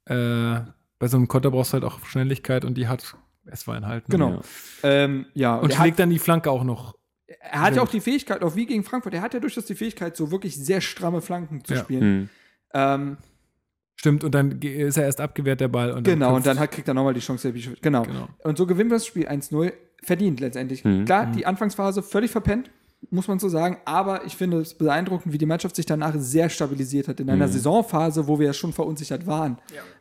äh, 0.07 0.57
bei 0.99 1.09
so 1.09 1.17
einem 1.17 1.29
Konter 1.29 1.51
brauchst 1.51 1.73
du 1.73 1.75
halt 1.75 1.85
auch 1.85 2.05
Schnelligkeit 2.07 2.65
und 2.65 2.75
die 2.75 2.89
hat 2.89 3.17
es 3.47 3.67
war 3.67 3.77
enthalten. 3.77 4.11
Genau. 4.11 4.31
Ja. 4.35 4.41
Ähm, 4.85 5.27
ja, 5.35 5.57
Und 5.57 5.73
schlägt 5.75 5.99
dann 5.99 6.11
die 6.11 6.21
Flanke 6.21 6.49
auch 6.51 6.63
noch 6.65 6.95
er 7.41 7.61
hat 7.61 7.77
ja 7.77 7.83
auch 7.83 7.89
die 7.89 8.01
Fähigkeit, 8.01 8.43
auch 8.43 8.57
wie 8.57 8.67
gegen 8.67 8.85
Frankfurt, 8.85 9.15
er 9.15 9.23
hat 9.23 9.35
ja 9.35 9.41
durchaus 9.41 9.65
die 9.67 9.75
Fähigkeit, 9.75 10.17
so 10.17 10.31
wirklich 10.31 10.57
sehr 10.57 10.81
stramme 10.81 11.21
Flanken 11.21 11.65
zu 11.65 11.75
Ja. 11.75 11.81
spielen. 11.81 12.01
Hm. 12.03 12.29
Ähm, 12.75 13.17
Stimmt, 13.97 14.25
und 14.25 14.35
dann 14.35 14.61
ist 14.61 14.97
er 14.97 15.05
erst 15.05 15.21
abgewehrt, 15.21 15.61
der 15.61 15.69
Ball. 15.69 15.93
Und 15.93 16.03
genau, 16.05 16.35
und 16.35 16.45
dann 16.45 16.59
hat, 16.59 16.73
kriegt 16.73 16.89
er 16.89 16.95
nochmal 16.95 17.15
die 17.15 17.21
Chance, 17.21 17.49
der 17.49 17.53
Bischofs. 17.53 17.81
Genau. 17.83 18.03
Genau. 18.03 18.29
Und 18.43 18.59
so 18.59 18.67
gewinnen 18.67 18.91
wir 18.91 18.97
das 18.97 19.07
Spiel 19.07 19.29
1-0. 19.29 19.73
Verdient 20.03 20.41
letztendlich. 20.41 20.85
Mhm. 20.85 21.05
Klar, 21.05 21.27
die 21.27 21.47
Anfangsphase 21.47 22.03
völlig 22.03 22.33
verpennt, 22.33 22.69
muss 23.11 23.29
man 23.29 23.39
so 23.39 23.49
sagen. 23.49 23.77
Aber 23.85 24.25
ich 24.25 24.37
finde 24.37 24.59
es 24.59 24.75
beeindruckend, 24.75 25.33
wie 25.33 25.39
die 25.39 25.47
Mannschaft 25.47 25.77
sich 25.77 25.87
danach 25.87 26.15
sehr 26.17 26.49
stabilisiert 26.49 27.07
hat. 27.07 27.21
In 27.21 27.31
einer 27.31 27.47
Saisonphase, 27.47 28.27
wo 28.27 28.41
wir 28.41 28.47
ja 28.47 28.53
schon 28.53 28.73
verunsichert 28.73 29.29
waren. 29.29 29.59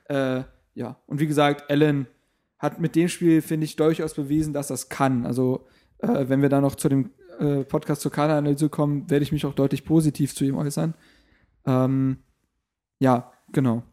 Ja. 0.10 0.38
Äh, 0.40 0.44
ja. 0.74 0.96
Und 1.06 1.20
wie 1.20 1.28
gesagt, 1.28 1.70
Allen 1.70 2.08
hat 2.58 2.80
mit 2.80 2.96
dem 2.96 3.08
Spiel, 3.08 3.44
finde 3.44 3.66
ich, 3.66 3.76
durchaus 3.76 4.16
bewiesen, 4.16 4.54
dass 4.54 4.68
das 4.70 4.90
kann. 4.90 5.28
Also, 5.28 5.68
äh, 6.00 6.26
wenn 6.28 6.42
wir 6.42 6.50
da 6.50 6.62
noch 6.62 6.74
zu 6.76 6.90
dem 6.90 7.12
äh, 7.42 7.64
Podcast 7.64 8.02
zur 8.02 8.12
Kaderanalyse 8.12 8.70
kommen, 8.70 9.10
werde 9.10 9.24
ich 9.24 9.32
mich 9.32 9.46
auch 9.46 9.54
deutlich 9.54 9.84
positiv 9.86 10.34
zu 10.36 10.46
ihm 10.46 10.56
äußern. 10.58 10.94
Ähm, 11.66 12.18
ja, 13.00 13.32
genau. 13.52 13.84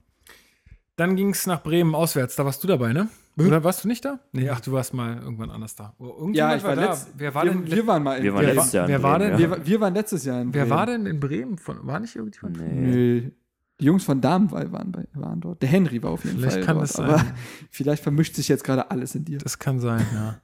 Dann 0.96 1.16
ging 1.16 1.30
es 1.30 1.46
nach 1.46 1.62
Bremen 1.62 1.94
auswärts. 1.94 2.36
Da 2.36 2.44
warst 2.44 2.62
du 2.62 2.68
dabei, 2.68 2.92
ne? 2.92 3.08
Oder 3.38 3.62
warst 3.62 3.84
du 3.84 3.88
nicht 3.88 4.04
da? 4.04 4.18
Nee, 4.32 4.50
ach, 4.50 4.60
du 4.60 4.72
warst 4.72 4.92
mal 4.94 5.16
irgendwann 5.22 5.50
anders 5.50 5.76
da. 5.76 5.94
Oh, 5.98 6.06
irgendjemand 6.06 6.36
Ja, 6.36 6.56
ich 6.56 6.64
war, 6.64 6.74
da. 6.74 6.90
letzt, 6.90 7.08
Wer 7.16 7.32
war 7.34 7.44
wir, 7.44 7.52
denn? 7.52 7.70
wir 7.70 7.86
waren 7.86 8.02
mal 8.02 8.18
in 8.18 8.24
Wir 8.24 8.34
waren 8.34 8.46
wer, 8.46 8.54
letztes 8.54 8.72
Jahr 8.72 8.84
in 8.84 8.90
wer 8.90 9.02
war 9.04 9.18
Bremen, 9.18 9.30
denn? 9.38 9.40
ja. 9.40 9.56
wir, 9.58 9.66
wir 9.66 9.80
waren 9.80 9.94
letztes 9.94 10.24
Jahr 10.24 10.40
in 10.40 10.52
Wer 10.54 10.62
Bremen. 10.64 10.76
war 10.76 10.86
denn 10.86 11.06
in 11.06 11.20
Bremen? 11.20 11.58
Von, 11.58 11.86
war 11.86 12.00
nicht 12.00 12.16
irgendjemand? 12.16 12.56
Nee. 12.60 12.72
Nö. 12.72 13.30
Die 13.80 13.84
Jungs 13.84 14.02
von 14.02 14.20
Damenwall 14.20 14.72
waren, 14.72 14.90
bei, 14.90 15.04
waren 15.14 15.40
dort. 15.40 15.62
Der 15.62 15.68
Henry 15.68 16.02
war 16.02 16.10
auf 16.10 16.24
jeden 16.24 16.38
Vielleicht 16.38 16.56
Fall 16.56 16.64
kann 16.64 16.76
dort. 16.78 16.88
das 16.88 16.96
aber 16.98 17.18
sein. 17.18 17.32
vielleicht 17.70 18.02
vermischt 18.02 18.34
sich 18.34 18.48
jetzt 18.48 18.64
gerade 18.64 18.90
alles 18.90 19.14
in 19.14 19.24
dir. 19.24 19.38
Das 19.38 19.60
kann 19.60 19.78
sein, 19.78 20.04
ja. 20.12 20.40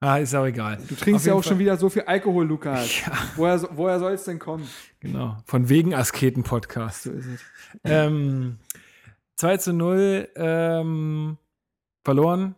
Ah, 0.00 0.18
ist 0.18 0.32
auch 0.34 0.44
egal. 0.44 0.78
Du 0.88 0.94
trinkst 0.94 1.26
ja 1.26 1.34
auch 1.34 1.42
schon 1.42 1.54
Fall- 1.54 1.58
wieder 1.58 1.76
so 1.76 1.88
viel 1.88 2.02
Alkohol, 2.02 2.46
Lukas. 2.46 3.00
Ja, 3.06 3.12
Woher, 3.36 3.68
woher 3.76 3.98
soll 3.98 4.12
es 4.12 4.24
denn 4.24 4.38
kommen? 4.38 4.68
genau. 5.00 5.36
Von 5.44 5.68
wegen 5.68 5.92
Asketen-Podcast. 5.94 7.02
So 7.04 7.10
ist 7.12 7.26
es. 7.26 7.40
ähm, 7.84 8.58
2 9.36 9.56
zu 9.56 9.72
0 9.72 10.28
ähm, 10.36 11.36
verloren. 12.04 12.54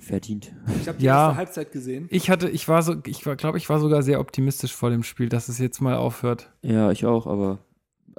Verdient. 0.00 0.52
Ich 0.80 0.86
habe 0.88 0.98
die 0.98 1.04
Ja. 1.04 1.26
erste 1.26 1.36
Halbzeit 1.36 1.72
gesehen. 1.72 2.06
Ich 2.10 2.30
hatte, 2.30 2.48
ich 2.48 2.68
war 2.68 2.82
so, 2.82 2.94
ich 3.06 3.26
war, 3.26 3.34
glaube 3.34 3.58
ich, 3.58 3.68
war 3.68 3.80
sogar 3.80 4.02
sehr 4.04 4.20
optimistisch 4.20 4.72
vor 4.74 4.90
dem 4.90 5.02
Spiel, 5.02 5.28
dass 5.28 5.48
es 5.48 5.58
jetzt 5.58 5.80
mal 5.80 5.96
aufhört. 5.96 6.52
Ja, 6.62 6.92
ich 6.92 7.04
auch, 7.06 7.26
aber. 7.26 7.58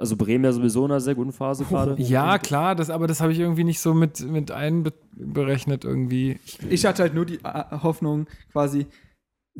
Also 0.00 0.16
Bremen 0.16 0.44
ja 0.44 0.52
sowieso 0.52 0.84
in 0.84 0.92
einer 0.92 1.00
sehr 1.00 1.16
guten 1.16 1.32
Phase 1.32 1.64
gerade. 1.64 2.00
Ja, 2.00 2.38
klar, 2.38 2.76
das, 2.76 2.88
aber 2.88 3.08
das 3.08 3.20
habe 3.20 3.32
ich 3.32 3.40
irgendwie 3.40 3.64
nicht 3.64 3.80
so 3.80 3.94
mit, 3.94 4.20
mit 4.20 4.52
einberechnet 4.52 5.84
irgendwie. 5.84 6.38
Ich, 6.70 6.86
hatte 6.86 7.02
halt 7.02 7.14
nur 7.14 7.26
die 7.26 7.40
äh, 7.42 7.64
Hoffnung, 7.82 8.28
quasi, 8.52 8.86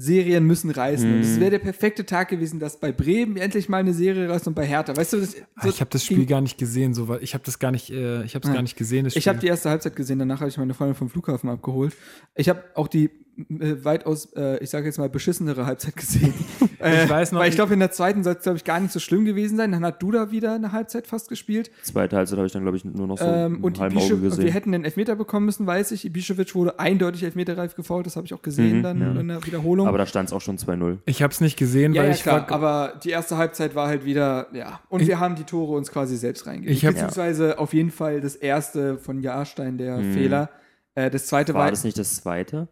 Serien 0.00 0.44
müssen 0.44 0.70
reißen. 0.70 1.12
Und 1.12 1.20
es 1.23 1.34
Mhm. 1.36 1.41
wäre 1.41 1.50
der 1.50 1.58
perfekte 1.58 2.07
Tag 2.07 2.28
gewesen, 2.28 2.60
dass 2.60 2.78
bei 2.78 2.92
Bremen 2.92 3.36
endlich 3.36 3.68
mal 3.68 3.78
eine 3.78 3.92
Serie 3.92 4.28
reißt 4.28 4.47
und 4.47 4.55
bei 4.55 4.65
Hertha. 4.65 4.97
Weißt 4.97 5.12
du, 5.12 5.17
das, 5.18 5.34
Ah, 5.57 5.67
ich 5.67 5.81
habe 5.81 5.91
das 5.91 6.05
Spiel 6.05 6.25
gar 6.25 6.41
nicht 6.41 6.57
gesehen, 6.57 6.94
so, 6.94 7.08
weil 7.08 7.20
ich 7.25 7.34
habe 7.34 7.42
das 7.44 7.58
gar 7.58 7.73
nicht, 7.73 7.91
äh, 7.91 8.23
ich 8.23 8.36
habe 8.36 8.44
es 8.44 8.49
Ja. 8.49 8.55
gar 8.55 8.62
nicht 8.62 8.76
gesehen. 8.76 9.07
Das 9.07 9.17
Ich 9.17 9.26
habe 9.26 9.41
die 9.41 9.49
erste 9.49 9.70
Halbzeit 9.70 9.97
gesehen, 9.97 10.20
danach 10.20 10.39
habe 10.39 10.49
ich 10.50 10.57
meine 10.57 10.73
Freundin 10.73 10.94
vom 10.94 11.08
Flughafen 11.10 11.50
abgeholt. 11.50 11.97
Ich 12.36 12.49
habe 12.49 12.62
auch 12.76 12.86
die 12.86 13.10
weitaus, 13.49 14.33
äh, 14.36 14.58
ich 14.62 14.70
sage 14.70 14.86
jetzt 14.86 14.99
mal, 14.99 15.08
beschissenere 15.08 15.67
Halbzeit 15.67 15.97
gesehen. 15.97 16.34
äh, 16.78 17.08
weiß 17.08 17.33
noch, 17.33 17.41
Weil 17.41 17.49
ich 17.49 17.52
ich- 17.52 17.57
glaube, 17.57 17.75
in 17.75 17.81
der 17.81 17.91
zweiten 17.91 18.25
soll 18.25 18.34
es, 18.34 18.42
glaube 18.42 18.58
ich, 18.58 18.65
gar 18.65 18.81
nicht 18.81 18.92
so 18.92 19.00
schlimm 19.00 19.25
gewesen 19.25 19.57
sein. 19.57 19.73
Dann 19.73 19.84
hat 19.84 20.02
Duda 20.02 20.31
wieder 20.31 20.55
eine 20.55 20.73
Halbzeit 20.73 21.07
fast 21.07 21.28
gespielt. 21.28 21.70
Zweite 21.83 22.17
Halbzeit 22.17 22.36
habe 22.39 22.47
ich 22.47 22.52
dann, 22.52 22.62
glaube 22.62 22.76
ich, 22.76 22.84
nur 22.84 23.07
noch 23.07 23.18
so 23.18 23.25
ähm, 23.25 23.62
und 23.62 23.78
halben 23.78 23.97
Auge 23.97 24.07
Ibišev, 24.07 24.23
gesehen. 24.23 24.44
wir 24.44 24.52
hätten 24.52 24.73
den 24.73 24.84
Elfmeter 24.84 25.17
bekommen 25.17 25.47
müssen, 25.47 25.67
weiß 25.67 25.92
ich. 25.92 26.05
Ibišević 26.07 26.55
wurde 26.55 26.78
eindeutig 26.81 27.23
elfmeterreif 27.25 27.75
gefault. 27.75 28.07
Das 28.07 28.17
habe 28.17 28.26
ich 28.26 28.34
auch 28.34 28.42
gesehen 28.42 28.78
Mhm, 28.78 28.83
dann 28.83 29.00
ja. 29.00 29.20
in 29.20 29.28
der 29.28 29.47
Wiederholung. 29.47 29.86
aber 29.89 29.99
da 29.99 30.07
stand 30.07 30.28
es 30.28 30.33
auch 30.33 30.41
schon 30.41 30.58
2-0. 30.58 30.99
Ich 31.07 31.23
habe 31.23 31.33
es 31.33 31.41
nicht 31.41 31.57
gesehen, 31.57 31.92
ja, 31.94 32.02
weil 32.02 32.08
ja, 32.10 32.15
ich 32.15 32.23
klar, 32.23 32.47
aber 32.50 32.94
die 33.05 33.10
erste 33.10 33.36
Halbzeit 33.36 33.75
war 33.75 33.89
halt 33.89 34.05
wieder, 34.05 34.49
ja. 34.52 34.81
Und 34.89 35.02
Ich- 35.02 35.08
wir 35.08 35.20
haben 35.20 35.34
die 35.36 35.44
Tore 35.44 35.76
uns 35.76 35.91
quasi 35.91 36.17
selbst. 36.17 36.47
Ich 36.62 36.84
hab- 36.84 36.92
Beziehungsweise 36.94 37.58
auf 37.58 37.73
jeden 37.75 37.91
Fall 37.91 38.20
das 38.20 38.34
erste 38.36 38.99
von 38.99 39.20
Jahrstein, 39.20 39.76
der 39.78 39.99
Mhm. 39.99 40.12
Fehler. 40.12 40.50
Äh, 40.94 41.10
das 41.10 41.26
zweite 41.26 41.55
War 41.55 41.65
war, 41.65 41.70
das 41.70 41.84
nicht 41.84 41.99
das 41.99 42.17
zweite? 42.17 42.68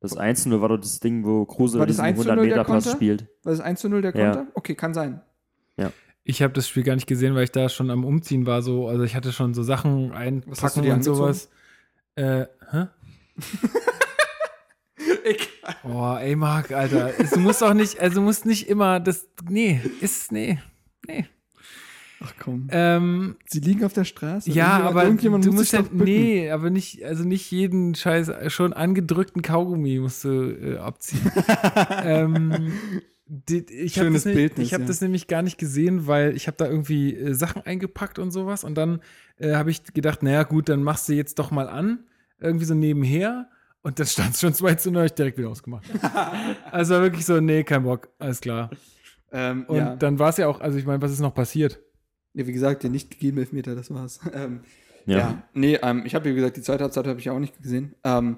Das 0.00 0.16
1-0 0.16 0.60
war 0.60 0.70
doch 0.70 0.78
das 0.78 0.98
Ding, 1.00 1.24
wo 1.24 1.44
Kruse 1.44 1.78
War 1.78 1.86
das 1.86 1.96
diesen 1.96 2.06
1 2.06 2.20
zu 2.20 2.26
0 2.26 2.34
der 2.36 2.44
100-Meter-Pass 2.44 2.84
Konter? 2.84 2.96
spielt. 2.96 3.28
war 3.42 3.52
das 3.52 3.60
1 3.60 3.80
zu 3.80 3.88
0 3.88 4.02
der 4.02 4.16
Ja. 4.16 4.34
Konter? 4.34 4.50
Okay, 4.54 4.74
kann 4.74 4.94
sein. 4.94 5.20
ich 6.24 6.42
habe 6.42 6.52
das 6.52 6.68
Spiel 6.68 6.84
gar 6.84 6.94
nicht 6.94 7.06
gesehen, 7.06 7.34
weil 7.34 7.44
ich 7.44 7.50
da 7.52 7.68
schon 7.68 7.90
am 7.90 8.04
Umziehen 8.04 8.46
war, 8.46 8.62
so, 8.62 8.86
also 8.88 9.02
ich 9.04 9.14
hatte 9.16 9.32
schon 9.32 9.52
so 9.52 9.62
Sachen 9.62 10.12
einpacken 10.12 10.90
und 10.90 11.02
sowas. 11.02 11.50
Äh, 12.14 12.46
hä? 12.70 12.86
Egal. 15.24 15.76
Boah, 15.82 16.20
ey, 16.20 16.36
Marc, 16.36 16.72
Alter, 16.72 17.12
du 17.32 17.40
musst 17.40 17.62
auch 17.62 17.74
nicht, 17.74 17.98
also 18.00 18.16
du 18.16 18.20
musst 18.22 18.46
nicht 18.46 18.68
immer 18.68 19.00
das, 19.00 19.28
nee, 19.48 19.80
ist, 20.00 20.30
nee, 20.30 20.58
nee. 21.06 21.26
Ach 22.22 22.34
komm. 22.38 22.68
Ähm, 22.70 23.36
Sie 23.46 23.60
liegen 23.60 23.82
auf 23.84 23.92
der 23.94 24.04
Straße. 24.04 24.50
ja, 24.50 24.64
Irgendjemand- 24.66 24.90
aber 24.90 25.04
irgendjemand 25.04 25.44
du 25.44 25.48
muss 25.50 25.58
musst 25.60 25.72
ja, 25.72 25.82
bücken. 25.82 26.04
nee, 26.04 26.50
aber 26.50 26.68
nicht, 26.70 27.02
also 27.04 27.24
nicht 27.24 27.50
jeden 27.50 27.94
Scheiß, 27.94 28.30
schon 28.48 28.72
angedrückten 28.74 29.40
Kaugummi 29.42 29.98
musst 29.98 30.24
du 30.24 30.50
äh, 30.50 30.76
abziehen. 30.76 31.20
ähm, 32.04 32.72
die, 33.26 33.64
ich 33.70 33.96
habe 33.96 34.06
Schönes 34.08 34.24
das, 34.24 34.26
nicht- 34.26 34.34
Bildnis, 34.36 34.66
ich 34.66 34.74
hab 34.74 34.80
ja. 34.82 34.86
das 34.86 35.00
nämlich 35.00 35.28
gar 35.28 35.42
nicht 35.42 35.56
gesehen, 35.56 36.06
weil 36.06 36.34
ich 36.36 36.46
habe 36.46 36.56
da 36.58 36.66
irgendwie 36.66 37.14
äh, 37.14 37.32
Sachen 37.32 37.62
eingepackt 37.64 38.18
und 38.18 38.32
sowas 38.32 38.64
und 38.64 38.74
dann 38.76 39.00
äh, 39.38 39.54
habe 39.54 39.70
ich 39.70 39.82
gedacht, 39.94 40.22
naja 40.22 40.42
gut, 40.42 40.68
dann 40.68 40.82
machst 40.82 41.08
du 41.08 41.14
jetzt 41.14 41.38
doch 41.38 41.50
mal 41.50 41.68
an, 41.68 42.00
irgendwie 42.40 42.64
so 42.66 42.74
nebenher 42.74 43.48
und 43.82 43.98
dann 43.98 44.06
stand 44.06 44.34
es 44.34 44.40
schon 44.40 44.52
2 44.52 44.74
zu 44.74 44.90
0, 44.90 45.00
hab 45.02 45.06
ich 45.06 45.14
direkt 45.14 45.38
wieder 45.38 45.48
ausgemacht. 45.48 45.86
also 46.70 46.94
wirklich 47.00 47.24
so, 47.24 47.40
nee, 47.40 47.64
kein 47.64 47.84
Bock, 47.84 48.08
alles 48.18 48.40
klar. 48.40 48.68
Ähm, 49.32 49.64
Und 49.68 49.76
ja. 49.76 49.96
dann 49.96 50.18
war 50.18 50.30
es 50.30 50.36
ja 50.38 50.48
auch, 50.48 50.60
also 50.60 50.76
ich 50.76 50.84
meine, 50.84 51.00
was 51.00 51.12
ist 51.12 51.20
noch 51.20 51.32
passiert? 51.34 51.80
Ja, 52.34 52.46
wie 52.46 52.52
gesagt, 52.52 52.82
der 52.82 52.90
nicht 52.90 53.10
gegebene 53.10 53.42
Elfmeter, 53.42 53.74
das 53.74 53.92
war's. 53.92 54.20
Ähm, 54.34 54.60
ja. 55.06 55.18
Ja. 55.18 55.42
nee, 55.54 55.78
ähm, 55.82 56.02
ich 56.04 56.14
habe 56.14 56.28
wie 56.30 56.34
gesagt, 56.34 56.56
die 56.56 56.62
zweite 56.62 56.84
Halbzeit 56.84 57.06
habe 57.06 57.18
ich 57.18 57.30
auch 57.30 57.38
nicht 57.38 57.60
gesehen. 57.62 57.94
Ähm, 58.04 58.36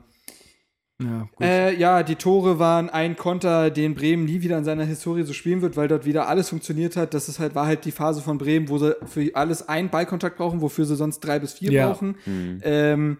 Ja, 1.02 1.28
gut. 1.34 1.44
Äh, 1.46 1.74
ja, 1.76 2.02
die 2.04 2.14
Tore 2.14 2.60
waren 2.60 2.88
ein 2.88 3.16
Konter, 3.16 3.70
den 3.70 3.94
Bremen 3.96 4.24
nie 4.24 4.40
wieder 4.42 4.56
in 4.58 4.64
seiner 4.64 4.84
Historie 4.84 5.24
so 5.24 5.32
spielen 5.32 5.60
wird, 5.60 5.76
weil 5.76 5.88
dort 5.88 6.04
wieder 6.06 6.28
alles 6.28 6.50
funktioniert 6.50 6.96
hat. 6.96 7.12
Das 7.14 7.28
ist 7.28 7.40
halt, 7.40 7.56
war 7.56 7.66
halt 7.66 7.84
die 7.84 7.90
Phase 7.90 8.22
von 8.22 8.38
Bremen, 8.38 8.68
wo 8.68 8.78
sie 8.78 8.94
für 9.06 9.28
alles 9.34 9.68
einen 9.68 9.90
Ballkontakt 9.90 10.36
brauchen, 10.36 10.60
wofür 10.60 10.84
sie 10.84 10.94
sonst 10.94 11.18
drei 11.20 11.40
bis 11.40 11.54
vier 11.54 11.72
Ja. 11.72 11.88
brauchen. 11.88 12.14
Mhm. 12.24 12.60
Ähm, 12.62 13.18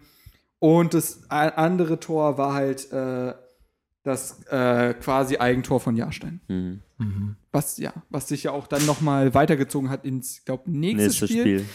und 0.59 0.93
das 0.93 1.29
andere 1.29 1.99
Tor 1.99 2.37
war 2.37 2.53
halt 2.53 2.89
äh, 2.93 3.33
das 4.03 4.43
äh, 4.47 4.93
quasi 4.93 5.37
Eigentor 5.37 5.79
von 5.79 5.95
Jahrstein. 5.95 6.41
Mhm. 6.47 6.81
Mhm. 6.97 7.35
Was, 7.51 7.77
ja, 7.77 7.93
was 8.09 8.27
sich 8.27 8.43
ja 8.43 8.51
auch 8.51 8.67
dann 8.67 8.85
nochmal 8.85 9.33
weitergezogen 9.33 9.89
hat 9.89 10.05
ins, 10.05 10.43
glaube 10.45 10.69
nächstes, 10.69 11.21
Nächstes 11.21 11.29
Spiel. 11.29 11.41
Spiel. 11.41 11.65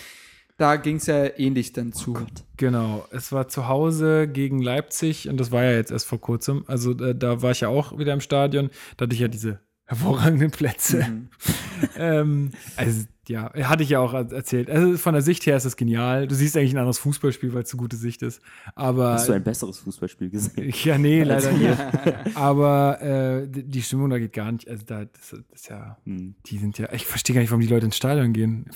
Da 0.58 0.74
ging 0.74 0.96
es 0.96 1.06
ja 1.06 1.38
ähnlich 1.38 1.72
dann 1.72 1.92
zu. 1.92 2.18
Genau, 2.56 3.06
es 3.12 3.30
war 3.30 3.46
zu 3.46 3.68
Hause 3.68 4.26
gegen 4.26 4.60
Leipzig 4.60 5.28
und 5.28 5.38
das 5.38 5.52
war 5.52 5.62
ja 5.62 5.72
jetzt 5.72 5.92
erst 5.92 6.06
vor 6.06 6.20
kurzem. 6.20 6.64
Also 6.66 6.92
äh, 6.98 7.14
da 7.14 7.42
war 7.42 7.52
ich 7.52 7.60
ja 7.60 7.68
auch 7.68 7.96
wieder 7.96 8.12
im 8.12 8.20
Stadion. 8.20 8.70
Da 8.96 9.04
hatte 9.04 9.14
ich 9.14 9.20
ja 9.20 9.28
diese 9.28 9.60
hervorragenden 9.84 10.50
Plätze. 10.50 11.06
Mhm. 11.08 11.28
ähm, 11.96 12.50
also 12.76 13.06
ja, 13.28 13.52
hatte 13.68 13.82
ich 13.82 13.90
ja 13.90 14.00
auch 14.00 14.14
er- 14.14 14.30
erzählt. 14.32 14.70
Also 14.70 14.96
von 14.98 15.12
der 15.12 15.22
Sicht 15.22 15.46
her 15.46 15.56
ist 15.56 15.66
das 15.66 15.76
genial. 15.76 16.26
Du 16.26 16.34
siehst 16.34 16.56
eigentlich 16.56 16.72
ein 16.74 16.78
anderes 16.78 16.98
Fußballspiel, 16.98 17.52
weil 17.54 17.62
es 17.62 17.68
so 17.70 17.76
gute 17.76 17.96
Sicht 17.96 18.22
ist. 18.22 18.40
Aber 18.74 19.12
Hast 19.12 19.28
du 19.28 19.32
ein 19.32 19.44
besseres 19.44 19.78
Fußballspiel 19.78 20.30
gesehen? 20.30 20.72
ja, 20.84 20.98
nee, 20.98 21.22
leider 21.22 21.52
nicht. 21.52 21.78
Aber 22.34 23.00
äh, 23.02 23.46
die 23.48 23.82
Stimmung 23.82 24.10
da 24.10 24.18
geht 24.18 24.32
gar 24.32 24.50
nicht. 24.52 24.68
Also 24.68 24.84
da, 24.86 25.04
das, 25.04 25.34
ist 25.52 25.68
ja, 25.68 25.98
Hm. 26.04 26.34
die 26.46 26.58
sind 26.58 26.78
ja, 26.78 26.92
ich 26.92 27.06
verstehe 27.06 27.34
gar 27.34 27.40
nicht, 27.42 27.50
warum 27.50 27.60
die 27.60 27.68
Leute 27.68 27.86
ins 27.86 27.96
Stadion 27.96 28.32
gehen. 28.32 28.66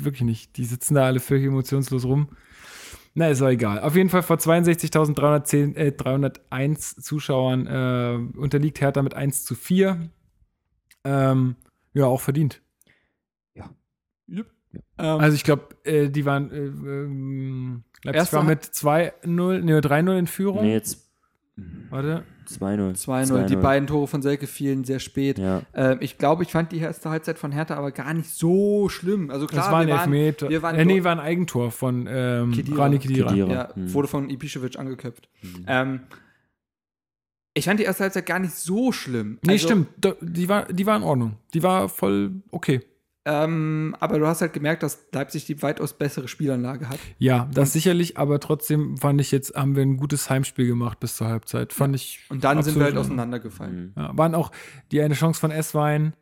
Wirklich 0.00 0.22
nicht. 0.22 0.56
Die 0.56 0.64
sitzen 0.64 0.94
da 0.94 1.04
alle 1.06 1.20
völlig 1.20 1.44
emotionslos 1.46 2.04
rum. 2.04 2.28
Na, 3.14 3.28
ist 3.28 3.42
auch 3.42 3.48
egal. 3.48 3.80
Auf 3.80 3.96
jeden 3.96 4.10
Fall 4.10 4.22
vor 4.22 4.36
62.310, 4.36 5.74
äh, 5.74 5.92
301 5.92 6.96
Zuschauern 6.96 7.66
äh, 7.66 8.38
unterliegt 8.38 8.80
Hertha 8.80 9.02
mit 9.02 9.14
1 9.14 9.44
zu 9.44 9.54
4. 9.54 10.08
Ähm, 11.04 11.56
ja, 11.94 12.04
auch 12.04 12.20
verdient. 12.20 12.62
Ähm, 14.30 14.44
Also 14.98 15.34
ich 15.34 15.44
glaube, 15.44 15.74
äh, 15.84 16.08
die 16.10 16.24
waren, 16.26 16.50
äh, 16.50 16.56
ähm, 16.66 17.84
Leipzig 18.04 18.32
war 18.32 18.44
mit 18.44 18.62
2-0, 18.64 19.60
nee, 19.62 19.72
3-0 19.80 20.18
in 20.18 20.26
Führung. 20.26 20.62
Nee, 20.64 20.74
jetzt 20.74 21.06
Warte. 21.90 22.22
2-0. 22.46 22.94
2-0. 22.96 23.46
Die 23.46 23.56
beiden 23.56 23.88
Tore 23.88 24.06
von 24.06 24.22
Selke 24.22 24.46
fielen 24.46 24.84
sehr 24.84 25.00
spät. 25.00 25.38
Ja. 25.38 25.62
Ähm, 25.74 25.98
ich 26.00 26.16
glaube, 26.16 26.44
ich 26.44 26.52
fand 26.52 26.70
die 26.70 26.78
erste 26.78 27.10
Halbzeit 27.10 27.36
von 27.38 27.50
Hertha 27.50 27.74
aber 27.74 27.90
gar 27.90 28.14
nicht 28.14 28.30
so 28.30 28.88
schlimm. 28.88 29.30
Also 29.30 29.46
klar, 29.46 29.64
das 29.64 29.72
war 29.72 29.80
ein 29.80 29.88
wir 29.88 29.94
waren, 29.94 30.12
Elfmeter. 30.12 30.48
wir 30.48 30.62
waren 30.62 30.76
äh, 30.76 30.84
nee, 30.84 31.02
war 31.02 31.12
ein 31.12 31.20
Eigentor 31.20 31.70
von 31.72 32.06
ähm, 32.08 32.52
Khedira. 32.52 32.84
Rani 32.84 32.98
Kedira. 33.00 33.28
Khedira. 33.30 33.50
ja, 33.52 33.74
Hm. 33.74 33.92
wurde 33.92 34.08
von 34.08 34.30
Ibišević 34.30 34.76
angeköpft. 34.78 35.28
Ähm, 35.66 36.00
ich 37.54 37.64
fand 37.64 37.80
die 37.80 37.84
erste 37.84 38.04
Halbzeit 38.04 38.26
gar 38.26 38.38
nicht 38.38 38.54
so 38.54 38.92
schlimm. 38.92 39.38
Nee, 39.44 39.54
Also, 39.54 39.66
stimmt. 39.66 39.88
Die 40.20 40.48
war, 40.48 40.66
die 40.72 40.86
war 40.86 40.96
in 40.96 41.02
Ordnung. 41.02 41.36
Die 41.54 41.62
war 41.64 41.88
voll 41.88 42.30
okay. 42.52 42.82
Ähm, 43.30 43.94
aber 44.00 44.18
du 44.18 44.26
hast 44.26 44.40
halt 44.40 44.54
gemerkt, 44.54 44.82
dass 44.82 45.04
Leipzig 45.12 45.44
die 45.44 45.60
weitaus 45.60 45.92
bessere 45.92 46.28
Spielanlage 46.28 46.88
hat. 46.88 46.98
Ja, 47.18 47.46
das 47.52 47.74
sicherlich, 47.74 48.16
aber 48.16 48.40
trotzdem 48.40 48.96
fand 48.96 49.20
ich 49.20 49.30
jetzt, 49.32 49.54
haben 49.54 49.76
wir 49.76 49.82
ein 49.82 49.98
gutes 49.98 50.30
Heimspiel 50.30 50.66
gemacht 50.66 50.98
bis 50.98 51.16
zur 51.16 51.26
Halbzeit. 51.26 51.74
Fand 51.74 51.94
ich. 51.94 52.20
Und 52.30 52.42
dann 52.42 52.62
sind 52.62 52.76
wir 52.76 52.84
halt 52.84 52.96
auseinandergefallen. 52.96 53.92
Ja, 53.98 54.16
waren 54.16 54.34
auch 54.34 54.50
die 54.92 55.02
eine 55.02 55.12
Chance 55.12 55.38
von 55.38 55.50
Esswein, 55.50 56.14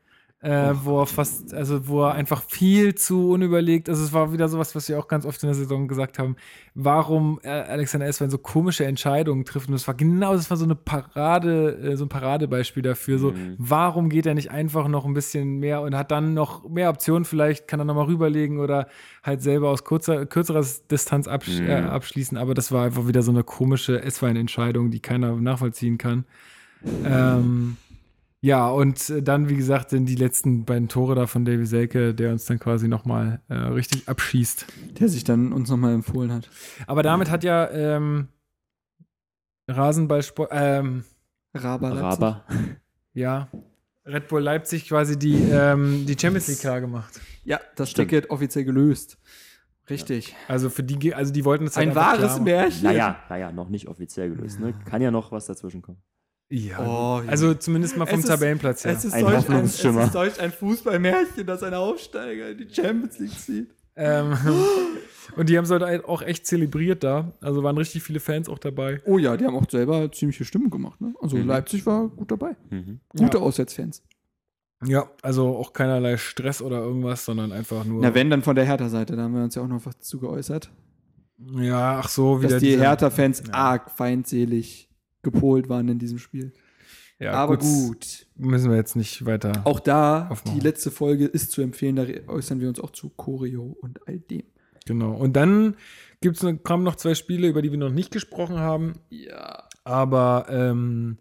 äh, 0.47 0.75
wo 0.85 1.01
er 1.01 1.07
fast, 1.07 1.53
also 1.53 1.89
wo 1.89 2.05
er 2.05 2.15
einfach 2.15 2.41
viel 2.41 2.95
zu 2.95 3.31
unüberlegt, 3.31 3.89
also 3.89 4.05
es 4.05 4.13
war 4.13 4.33
wieder 4.33 4.49
sowas, 4.49 4.77
was 4.77 4.89
wir 4.89 4.97
auch 4.97 5.09
ganz 5.09 5.27
oft 5.27 5.43
in 5.43 5.49
der 5.49 5.57
Saison 5.57 5.89
gesagt 5.89 6.21
haben, 6.21 6.37
warum 6.77 7.41
äh, 7.43 7.49
Alexander 7.49 8.07
Esswein 8.07 8.31
so 8.31 8.39
komische 8.39 8.85
Entscheidungen 8.85 9.45
trifft. 9.45 9.67
Und 9.67 9.73
das 9.73 9.89
war 9.89 9.95
genau, 9.95 10.35
das 10.35 10.49
war 10.49 10.57
so 10.57 10.65
eine 10.65 10.77
Parade, 10.77 11.77
äh, 11.79 11.97
so 11.97 12.05
ein 12.05 12.09
Paradebeispiel 12.09 12.85
dafür. 12.85 13.19
So, 13.19 13.35
warum 13.59 14.09
geht 14.09 14.25
er 14.25 14.35
nicht 14.35 14.53
einfach 14.53 14.87
noch 14.87 15.05
ein 15.05 15.15
bisschen 15.15 15.59
mehr 15.59 15.81
und 15.81 15.97
hat 15.97 16.13
dann 16.13 16.35
noch 16.35 16.69
mehr 16.69 16.91
Optionen 16.91 17.25
vielleicht, 17.25 17.67
kann 17.67 17.81
er 17.81 17.85
nochmal 17.85 18.07
rüberlegen 18.07 18.61
oder 18.61 18.87
halt 19.25 19.43
selber 19.43 19.71
aus 19.71 19.83
kurzer, 19.83 20.27
kürzerer 20.27 20.65
Distanz 20.89 21.27
absch 21.27 21.59
äh, 21.59 21.75
abschließen. 21.75 22.39
Aber 22.39 22.55
das 22.55 22.71
war 22.71 22.85
einfach 22.85 23.09
wieder 23.09 23.23
so 23.23 23.33
eine 23.33 23.43
komische 23.43 24.01
Esswein-Entscheidung, 24.01 24.93
die 24.93 25.01
keiner 25.01 25.35
nachvollziehen 25.35 25.99
kann. 25.99 26.25
Ähm, 27.05 27.79
ja, 28.47 28.69
und 28.69 29.11
äh, 29.11 29.25
dann, 29.25 29.49
wie 29.49 29.57
gesagt, 29.57 29.91
sind 29.91 30.07
die 30.07 30.15
letzten 30.15 30.65
beiden 30.65 30.87
Tore 30.87 31.17
da 31.17 31.27
von 31.27 31.45
Davy 31.45 31.67
Selke, 31.67 32.15
der 32.15 32.31
uns 32.31 32.45
dann 32.45 32.61
quasi 32.61 32.87
nochmal 32.87 33.41
äh, 33.49 33.55
richtig 33.55 34.09
abschießt. 34.09 34.67
Der 35.01 35.09
sich 35.09 35.25
dann 35.25 35.53
uns 35.53 35.69
nochmal 35.69 35.95
empfohlen 35.95 36.33
hat. 36.33 36.49
Aber 36.87 37.03
damit 37.03 37.29
hat 37.29 37.43
ja 37.43 37.69
ähm, 37.73 38.29
Rasenballsport, 39.69 40.51
ähm, 40.53 41.03
Raber. 41.55 41.91
Raber. 42.01 42.45
ja, 43.15 43.49
Red 44.05 44.29
Bull 44.29 44.43
Leipzig 44.43 44.89
quasi 44.89 45.19
die, 45.19 45.43
ähm, 45.51 46.07
die 46.07 46.17
Champions 46.17 46.47
League 46.47 46.61
klar 46.61 46.81
gemacht. 46.81 47.21
Ja, 47.43 47.59
das 47.75 47.91
Stimmt. 47.91 48.11
Ticket 48.11 48.31
offiziell 48.31 48.65
gelöst. 48.65 49.19
Richtig. 49.91 50.37
Also 50.47 50.71
für 50.71 50.85
die, 50.85 51.13
also 51.13 51.33
die 51.33 51.45
wollten 51.45 51.67
es 51.67 51.77
halt 51.77 51.89
Ein 51.89 51.97
wahres. 51.97 52.39
Märchen. 52.39 52.85
Naja, 52.85 53.25
naja, 53.29 53.51
noch 53.51 53.71
nicht 53.71 53.89
offiziell 53.89 54.31
gelöst. 54.31 54.61
Ne? 54.61 54.73
Kann 54.85 55.03
ja 55.03 55.11
noch 55.11 55.33
was 55.33 55.47
dazwischen 55.47 55.83
kommen. 55.83 55.99
Ja, 56.49 56.79
Oh, 56.81 57.23
ja. 57.25 57.29
also 57.31 57.55
zumindest 57.55 57.97
mal 57.97 58.07
vom 58.07 58.19
Es 58.21 58.25
ist- 58.25 58.31
Tabellenplatz 58.31 58.85
her. 58.85 58.93
Es 58.93 59.05
ist, 59.05 59.15
Ein 59.15 59.21
solch 59.25 59.49
ein, 59.51 59.65
es 59.65 59.85
ist 59.85 60.13
solch 60.13 60.41
ein 60.41 60.53
Fußballmärchen, 60.53 61.45
dass 61.47 61.63
ein 61.65 61.75
Aufsteiger 61.75 62.51
in 62.51 62.59
die 62.59 62.69
Champions 62.73 63.19
League 63.19 63.39
zieht. 63.39 63.71
Ähm, 63.97 64.33
und 65.37 65.49
die 65.49 65.57
haben 65.59 65.65
es 65.65 65.71
halt 65.71 66.05
auch 66.05 66.23
echt 66.23 66.47
zelebriert 66.47 67.03
da. 67.03 67.33
Also 67.41 67.63
waren 67.65 67.77
richtig 67.77 68.03
viele 68.05 68.21
Fans 68.21 68.49
auch 68.49 68.59
dabei. 68.61 69.01
Oh 69.07 69.19
ja, 69.19 69.37
die 69.37 69.45
haben 69.45 69.57
auch 69.57 69.69
selber 69.69 70.13
ziemliche 70.13 70.45
Stimmen 70.45 70.71
gemacht. 70.71 71.01
Ne? 71.01 71.15
Also 71.21 71.37
Mhm. 71.37 71.49
Leipzig 71.49 71.85
war 71.85 72.07
gut 72.09 72.31
dabei. 72.31 72.55
Mhm. 72.71 73.01
Gute 73.09 73.39
Ja. 73.39 73.43
Auswärtsfans. 73.43 74.03
Ja, 74.85 75.11
also 75.23 75.57
auch 75.57 75.73
keinerlei 75.73 76.17
Stress 76.19 76.61
oder 76.63 76.79
irgendwas, 76.79 77.25
sondern 77.25 77.51
einfach 77.51 77.85
nur. 77.85 78.03
Na, 78.03 78.15
wenn 78.15 78.29
dann 78.31 78.43
von 78.43 78.55
der 78.55 78.67
Hertha-Seite, 78.67 79.17
da 79.17 79.23
haben 79.23 79.35
wir 79.35 79.43
uns 79.43 79.55
ja 79.55 79.63
auch 79.63 79.69
noch 79.69 79.85
was 79.87 79.99
zu 80.01 80.21
geäußert. 80.21 80.71
Ja, 81.59 81.99
ach 81.99 82.09
so, 82.09 82.41
wieder 82.41 82.51
Dass 82.51 82.63
die 82.63 82.79
Hertha-Fans 82.79 83.43
Ja. 83.49 83.55
arg 83.55 83.91
feindselig 83.91 84.86
gepolt 85.31 85.69
waren 85.69 85.89
in 85.89 85.99
diesem 85.99 86.19
Spiel. 86.19 86.53
Ja, 87.19 87.33
Aber 87.33 87.57
gut. 87.57 88.27
Müssen 88.37 88.71
wir 88.71 88.77
jetzt 88.77 88.95
nicht 88.97 89.25
weiter. 89.25 89.63
Auch 89.65 89.81
da, 89.81 90.29
Aufmachen. 90.29 90.59
die 90.59 90.65
letzte 90.65 90.91
Folge 90.91 91.25
ist 91.27 91.51
zu 91.51 91.63
empfehlen, 91.63 91.97
da 91.97 92.05
äußern 92.29 92.61
wir 92.61 92.69
uns 92.69 92.79
auch 92.81 92.91
zu 92.91 93.09
Choreo 93.11 93.77
und 93.81 94.07
all 94.07 94.19
dem. 94.19 94.43
Genau. 94.87 95.13
Und 95.15 95.35
dann 95.35 95.77
gibt's, 96.21 96.43
noch- 96.43 96.53
kamen 96.63 96.85
noch 96.85 96.97
zwei 96.97 97.15
Spiele, 97.15 97.49
über 97.49 97.63
die 97.63 97.71
wir 97.71 97.79
noch 97.79 97.91
nicht 97.91 98.11
gesprochen 98.13 98.59
haben. 98.59 98.93
Ja. 99.09 99.65
Aber 99.85 100.47
ähm, 100.51 101.17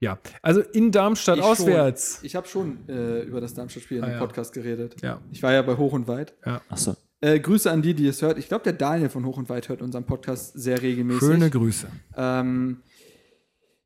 ja, 0.00 0.18
also 0.42 0.60
in 0.60 0.92
Darmstadt 0.92 1.38
Ich 1.38 1.44
auswärts. 1.44 2.20
Ich 2.22 2.34
habe 2.36 2.48
schon 2.48 2.88
äh, 2.88 3.20
über 3.22 3.40
das 3.40 3.54
Darmstadt-Spiel 3.54 3.98
in 3.98 4.04
Ah, 4.04 4.06
dem 4.08 4.12
ja. 4.14 4.18
Podcast 4.20 4.52
geredet. 4.54 4.96
Ja. 5.02 5.20
Ich 5.30 5.42
war 5.42 5.52
ja 5.52 5.62
bei 5.62 5.76
Hoch 5.76 5.92
und 5.92 6.08
Weit. 6.08 6.34
Achso. 6.68 6.96
Äh, 7.20 7.38
Grüße 7.40 7.70
an 7.70 7.80
die, 7.82 7.94
die 7.94 8.06
es 8.06 8.20
hört. 8.22 8.38
Ich 8.38 8.48
glaube, 8.48 8.64
der 8.64 8.74
Daniel 8.74 9.08
von 9.08 9.24
Hoch 9.24 9.36
und 9.38 9.48
Weit 9.48 9.68
hört 9.68 9.80
unseren 9.82 10.04
Podcast 10.04 10.52
sehr 10.54 10.80
regelmäßig. 10.82 11.20
Schöne 11.20 11.50
Grüße. 11.50 11.86
Ähm, 12.16 12.78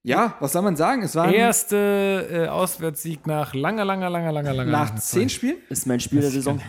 ja, 0.09 0.35
was 0.41 0.53
soll 0.53 0.63
man 0.63 0.77
sagen? 0.77 1.03
Es 1.03 1.15
war 1.15 1.33
Erste 1.33 2.27
äh, 2.31 2.47
Auswärtssieg 2.49 3.27
nach 3.27 3.55
langer, 3.55 3.85
langer, 3.85 4.11
langer, 4.11 4.33
langer, 4.33 4.55
langer. 4.55 4.71
nach 4.71 4.95
zehn. 4.97 5.29
Spielen. 5.29 5.57
Ist 5.69 5.87
mein 5.87 6.01
Spiel 6.01 6.21
der 6.21 6.31
Saison. 6.31 6.61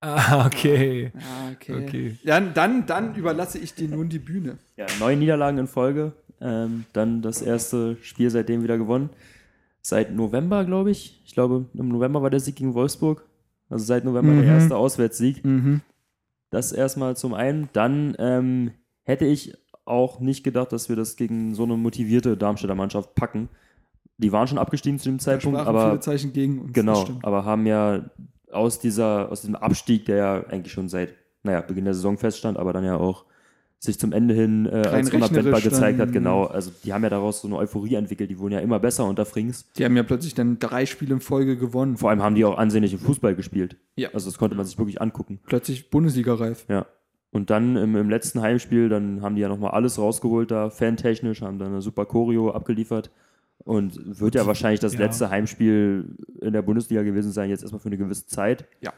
Ah, 0.00 0.46
okay. 0.46 1.12
Ah, 1.16 1.52
okay. 1.52 1.84
Okay. 1.84 2.16
Dann, 2.24 2.54
dann, 2.54 2.86
dann 2.86 3.14
überlasse 3.14 3.58
ich 3.58 3.74
dir 3.74 3.88
nun 3.88 4.08
die 4.08 4.18
Bühne. 4.18 4.58
Ja, 4.76 4.86
neun 4.98 5.18
Niederlagen 5.20 5.58
in 5.58 5.66
Folge. 5.68 6.12
Ähm, 6.40 6.84
dann 6.92 7.22
das 7.22 7.40
erste 7.40 7.96
Spiel 8.02 8.28
seitdem 8.30 8.64
wieder 8.64 8.78
gewonnen. 8.78 9.10
Seit 9.80 10.12
November, 10.12 10.64
glaube 10.64 10.90
ich. 10.90 11.20
Ich 11.24 11.34
glaube, 11.34 11.66
im 11.74 11.88
November 11.88 12.20
war 12.22 12.30
der 12.30 12.40
Sieg 12.40 12.56
gegen 12.56 12.74
Wolfsburg. 12.74 13.24
Also 13.70 13.84
seit 13.84 14.04
November 14.04 14.32
Mhm. 14.32 14.42
der 14.42 14.54
erste 14.54 14.76
Auswärtssieg. 14.76 15.44
Mhm. 15.44 15.80
Das 16.50 16.72
erstmal 16.72 17.16
zum 17.16 17.32
einen. 17.32 17.68
Dann 17.72 18.16
ähm, 18.18 18.72
hätte 19.04 19.24
ich 19.24 19.54
auch 19.84 20.20
nicht 20.20 20.44
gedacht, 20.44 20.72
dass 20.72 20.88
wir 20.88 20.96
das 20.96 21.16
gegen 21.16 21.54
so 21.54 21.64
eine 21.64 21.76
motivierte 21.76 22.36
Darmstädter 22.36 22.74
Mannschaft 22.74 23.14
packen. 23.14 23.48
Die 24.18 24.32
waren 24.32 24.46
schon 24.46 24.58
abgestiegen 24.58 24.98
zu 24.98 25.08
dem 25.08 25.18
Zeitpunkt, 25.18 25.58
aber 25.58 25.88
viele 25.88 26.00
Zeichen 26.00 26.32
gegen 26.32 26.60
uns. 26.60 26.72
Genau, 26.72 27.06
aber 27.22 27.44
haben 27.44 27.66
ja 27.66 28.10
aus 28.50 28.78
dieser, 28.78 29.30
aus 29.30 29.40
diesem 29.40 29.56
Abstieg, 29.56 30.04
der 30.04 30.16
ja 30.16 30.46
eigentlich 30.46 30.72
schon 30.72 30.88
seit, 30.88 31.14
naja, 31.42 31.62
Beginn 31.62 31.84
der 31.84 31.94
Saison 31.94 32.18
feststand, 32.18 32.58
aber 32.58 32.72
dann 32.72 32.84
ja 32.84 32.96
auch 32.96 33.24
sich 33.82 33.98
zum 33.98 34.12
Ende 34.12 34.32
hin 34.32 34.66
äh, 34.66 34.86
als 34.86 35.12
unabwendbar 35.12 35.60
gezeigt 35.60 35.98
hat, 35.98 36.12
genau. 36.12 36.44
Also 36.44 36.70
die 36.84 36.92
haben 36.92 37.02
ja 37.02 37.10
daraus 37.10 37.40
so 37.40 37.48
eine 37.48 37.56
Euphorie 37.56 37.96
entwickelt, 37.96 38.30
die 38.30 38.38
wurden 38.38 38.52
ja 38.52 38.60
immer 38.60 38.78
besser 38.78 39.04
unter 39.06 39.24
Frings. 39.24 39.66
Die 39.76 39.84
haben 39.84 39.96
ja 39.96 40.04
plötzlich 40.04 40.34
dann 40.34 40.60
drei 40.60 40.86
Spiele 40.86 41.14
in 41.14 41.20
Folge 41.20 41.56
gewonnen. 41.56 41.96
Vor 41.96 42.10
allem 42.10 42.22
haben 42.22 42.36
die 42.36 42.44
auch 42.44 42.58
ansehnlichen 42.58 43.00
Fußball 43.00 43.34
gespielt. 43.34 43.76
Ja. 43.96 44.10
Also 44.14 44.30
das 44.30 44.38
konnte 44.38 44.56
man 44.56 44.66
sich 44.66 44.78
wirklich 44.78 45.00
angucken. 45.02 45.40
Plötzlich 45.46 45.90
Bundesliga-reif. 45.90 46.64
Ja. 46.68 46.86
Und 47.32 47.48
dann 47.50 47.76
im, 47.76 47.96
im 47.96 48.10
letzten 48.10 48.40
Heimspiel, 48.42 48.88
dann 48.90 49.22
haben 49.22 49.34
die 49.36 49.40
ja 49.40 49.48
nochmal 49.48 49.70
alles 49.70 49.98
rausgeholt 49.98 50.50
da, 50.50 50.68
fantechnisch, 50.70 51.40
haben 51.42 51.58
dann 51.58 51.68
eine 51.72 51.80
super 51.82 52.04
Choreo 52.04 52.50
abgeliefert. 52.50 53.10
Und 53.64 54.20
wird 54.20 54.34
ja 54.34 54.46
wahrscheinlich 54.46 54.80
das 54.80 54.94
ja. 54.94 55.00
letzte 55.00 55.30
Heimspiel 55.30 56.16
in 56.40 56.52
der 56.52 56.62
Bundesliga 56.62 57.02
gewesen 57.02 57.32
sein, 57.32 57.48
jetzt 57.48 57.62
erstmal 57.62 57.80
für 57.80 57.88
eine 57.88 57.96
gewisse 57.96 58.26
Zeit. 58.26 58.66
Ja. 58.82 58.92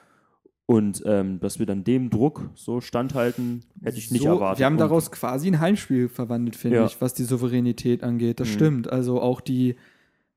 Und 0.67 1.03
ähm, 1.05 1.39
dass 1.41 1.59
wir 1.59 1.67
dann 1.67 1.85
dem 1.85 2.09
Druck 2.09 2.49
so 2.55 2.81
standhalten, 2.81 3.61
hätte 3.83 3.99
ich 3.99 4.11
nicht 4.11 4.23
so, 4.23 4.29
erwartet. 4.31 4.61
Wir 4.61 4.67
haben 4.67 4.73
Und- 4.75 4.79
daraus 4.81 5.11
quasi 5.13 5.49
ein 5.49 5.61
Heimspiel 5.61 6.09
verwandelt, 6.09 6.57
finde 6.57 6.79
Ja. 6.79 6.87
ich, 6.87 6.99
was 7.03 7.13
die 7.13 7.25
Souveränität 7.25 8.03
angeht. 8.03 8.41
Das 8.41 8.49
Mhm. 8.49 8.53
stimmt. 8.53 8.91
Also 8.93 9.21
auch 9.21 9.43
die 9.43 9.77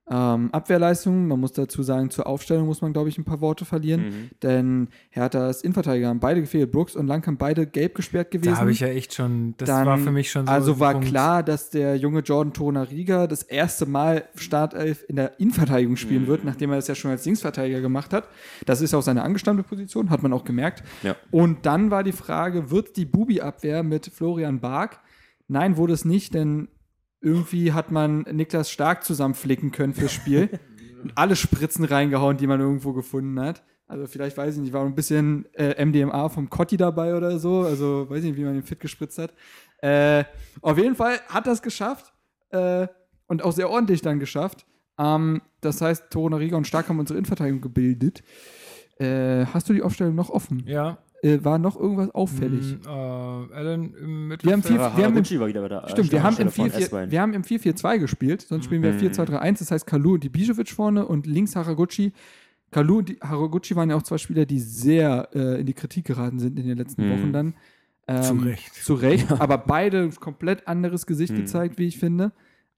ähm, 0.10 0.50
Abwehrleistung, 0.54 1.28
man 1.28 1.40
muss 1.40 1.52
dazu 1.52 1.84
sagen, 1.84 2.10
zur 2.10 2.28
Aufstellung 2.28 2.66
muss 2.68 2.82
man, 2.82 2.94
glaube 2.94 3.10
ich, 3.10 3.18
ein 3.18 3.26
paar 3.26 3.42
Worte 3.42 3.66
verlieren. 3.66 4.02
Mhm. 4.06 4.30
Denn 4.42 4.88
Herthas 5.10 5.62
Innenverteidiger 5.64 6.08
haben 6.08 6.22
beide 6.22 6.40
gefehlt. 6.40 6.72
Brooks 6.72 6.96
und 6.96 7.08
Lang 7.08 7.26
haben 7.28 7.38
beide 7.38 7.68
gelb 7.68 7.96
gesperrt 7.96 8.32
gewesen. 8.32 8.54
Da 8.54 8.60
habe 8.62 8.72
ich 8.72 8.80
ja 8.80 8.88
echt 8.88 9.14
schon, 9.14 9.56
das 9.58 9.68
Dann- 9.68 9.86
war 9.86 9.98
für 9.98 10.12
mich 10.12 10.32
schon 10.32 10.46
so. 10.46 10.52
also 10.52 10.80
war 10.80 10.94
Punkt. 10.94 11.08
klar, 11.10 11.44
dass 11.44 11.70
der 11.70 11.98
junge 11.98 12.22
Jordan 12.22 12.54
Torunariga 12.54 13.28
das 13.28 13.44
erste 13.44 13.86
Mal 13.86 14.24
Startelf 14.36 15.04
in 15.10 15.18
der 15.18 15.40
Innenverteidigung 15.42 15.98
spielen 15.98 16.24
Mhm. 16.24 16.28
wird, 16.28 16.46
nachdem 16.46 16.70
er 16.70 16.78
das 16.78 16.88
ja 16.88 16.96
schon 16.96 17.12
als 17.12 17.26
Linksverteidiger 17.26 17.82
gemacht 17.82 18.14
hat. 18.14 18.30
Das 18.66 18.80
ist 18.82 18.94
auch 18.94 19.02
seine 19.02 19.24
angestammte 19.24 19.64
Position, 19.64 20.10
hat 20.10 20.24
man 20.24 20.32
auch 20.32 20.46
gemerkt. 20.46 20.84
Ja. 21.04 21.16
Und 21.32 21.66
dann 21.66 21.92
war 21.92 22.04
die 22.04 22.14
Frage, 22.14 22.72
wird 22.72 22.96
die 22.96 23.06
Bubi-Abwehr 23.06 23.84
mit 23.84 24.06
Florian 24.08 24.62
Bark? 24.62 25.00
Nein, 25.50 25.76
wurde 25.78 25.94
es 25.94 26.06
nicht, 26.06 26.34
denn 26.34 26.70
irgendwie 27.22 27.74
hat 27.74 27.92
man 27.92 28.22
Niklas 28.32 28.70
Stark 28.70 29.04
zusammenflicken 29.04 29.72
können 29.72 29.94
fürs 29.94 30.12
Spiel. 30.12 30.50
und 31.04 31.12
alle 31.16 31.36
Spritzen 31.36 31.86
reingehauen, 31.86 32.38
die 32.38 32.48
man 32.48 32.60
irgendwo 32.60 32.94
gefunden 32.94 33.40
hat. 33.40 33.64
Also 33.88 34.06
vielleicht, 34.06 34.36
weiß 34.38 34.56
ich 34.56 34.62
nicht, 34.62 34.74
war 34.74 34.86
ein 34.86 34.96
bisschen 34.96 35.46
äh, 35.54 35.84
MDMA 35.84 36.28
vom 36.30 36.50
Cotti 36.50 36.76
dabei 36.76 37.16
oder 37.16 37.40
so. 37.40 37.62
Also 37.62 38.10
weiß 38.10 38.20
ich 38.20 38.32
nicht, 38.32 38.38
wie 38.38 38.44
man 38.44 38.54
den 38.54 38.64
fit 38.64 38.80
gespritzt 38.80 39.18
hat. 39.18 39.34
Äh, 39.82 40.26
auf 40.62 40.78
jeden 40.78 40.96
Fall 40.96 41.20
hat 41.30 41.48
das 41.48 41.62
geschafft 41.62 42.14
äh, 42.50 42.88
und 43.28 43.44
auch 43.44 43.54
sehr 43.54 43.70
ordentlich 43.70 44.02
dann 44.02 44.20
geschafft. 44.20 44.66
Ähm, 44.98 45.42
das 45.62 45.82
heißt, 45.82 46.10
Torunariga 46.10 46.58
und 46.58 46.68
Stark 46.68 46.90
haben 46.90 47.00
unsere 47.00 47.18
Innenverteidigung 47.18 47.62
gebildet. 47.62 48.24
Äh, 49.00 49.46
hast 49.46 49.70
du 49.70 49.74
die 49.74 49.84
Aufstellung 49.84 50.16
noch 50.16 50.32
offen? 50.32 50.64
Ja. 50.66 50.98
Äh, 51.24 51.44
war 51.44 51.58
noch 51.58 51.76
irgendwas 51.80 52.10
auffällig? 52.14 52.78
Mm, 52.84 52.88
äh, 52.88 52.90
Allen 52.90 53.94
im 53.96 53.98
Wir 53.98 54.04
haben 54.04 54.28
Mittelfeld. 54.28 54.70
wir 54.98 55.06
haben 55.06 55.18
im- 55.18 55.40
war 55.40 55.48
wieder 55.48 55.88
Stimmt, 55.90 56.12
wir 56.12 56.22
haben, 56.24 56.38
im 56.38 56.50
von 56.52 56.70
4 56.70 56.76
Esswein. 56.80 57.10
wir 57.12 57.22
haben 57.22 57.34
im 57.34 57.44
4-4-2 57.44 57.98
gespielt, 57.98 58.42
sonst 58.44 58.66
spielen 58.66 58.84
wir 58.84 58.94
Mhm. 58.94 59.00
4-2-3-1, 59.00 59.60
das 59.60 59.72
heißt 59.72 59.88
Kalu 59.88 60.14
und 60.14 60.26
Ibisevic 60.26 60.70
vorne 60.70 61.08
und 61.08 61.26
links 61.26 61.56
Haraguchi. 61.56 62.14
Kalu 62.70 62.98
und 63.00 63.16
Haraguchi 63.22 63.76
waren 63.76 63.90
ja 63.90 63.96
auch 63.96 64.04
zwei 64.04 64.18
Spieler, 64.20 64.46
die 64.46 64.60
sehr 64.60 65.30
äh, 65.34 65.60
in 65.62 65.66
die 65.66 65.74
Kritik 65.74 66.06
geraten 66.06 66.38
sind 66.38 66.60
in 66.60 66.68
den 66.68 66.78
letzten 66.78 67.08
Mhm. 67.08 67.12
Wochen 67.12 67.34
dann. 67.34 67.54
Ähm, 68.08 68.22
Zu 68.24 68.34
Recht. 68.36 68.74
Zu 68.76 68.94
Recht, 68.94 69.32
aber 69.32 69.58
beide 69.58 70.04
ein 70.04 70.16
komplett 70.16 70.68
anderes 70.68 71.06
Gesicht 71.08 71.34
gezeigt, 71.36 71.78
wie 71.80 71.88
ich 71.88 71.98
finde. 71.98 72.32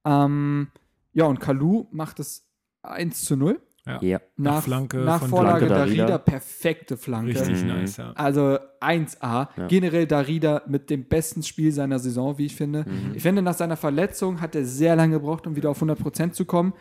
Ähm, 0.05 0.67
ja, 1.13 1.25
und 1.25 1.39
Kalu 1.41 1.87
macht 1.91 2.19
es 2.19 2.47
1 2.83 3.25
zu 3.25 3.35
0. 3.35 3.59
Ja. 4.01 4.21
Nach, 4.37 4.61
Flanke 4.63 4.97
nach 4.99 5.19
von 5.19 5.29
Vorlage 5.29 5.65
Flanke 5.65 5.73
Darida. 5.75 6.05
Darida. 6.05 6.17
perfekte 6.19 6.97
Flanke. 6.97 7.31
Richtig 7.31 7.61
Mhm. 7.63 7.67
nice, 7.67 7.97
ja. 7.97 8.11
Also 8.13 8.57
1A. 8.79 9.49
Ja. 9.57 9.67
Generell 9.67 10.05
Darida 10.07 10.61
mit 10.67 10.89
dem 10.89 11.05
besten 11.05 11.43
Spiel 11.43 11.71
seiner 11.71 11.99
Saison, 11.99 12.37
wie 12.37 12.45
ich 12.45 12.55
finde. 12.55 12.85
Mhm. 12.87 13.11
Ich 13.15 13.23
finde, 13.23 13.41
nach 13.41 13.55
seiner 13.55 13.77
Verletzung 13.77 14.41
hat 14.41 14.55
er 14.55 14.65
sehr 14.65 14.95
lange 14.95 15.13
gebraucht, 15.19 15.47
um 15.47 15.55
wieder 15.55 15.69
auf 15.69 15.81
100% 15.81 16.33
zu 16.33 16.45
kommen. 16.45 16.73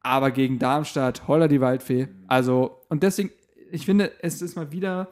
Aber 0.00 0.30
gegen 0.30 0.58
Darmstadt, 0.58 1.28
holla 1.28 1.46
die 1.48 1.60
Waldfee. 1.60 2.08
Also, 2.26 2.80
und 2.88 3.02
deswegen, 3.02 3.30
ich 3.70 3.86
finde, 3.86 4.10
es 4.20 4.42
ist 4.42 4.56
mal 4.56 4.72
wieder, 4.72 5.08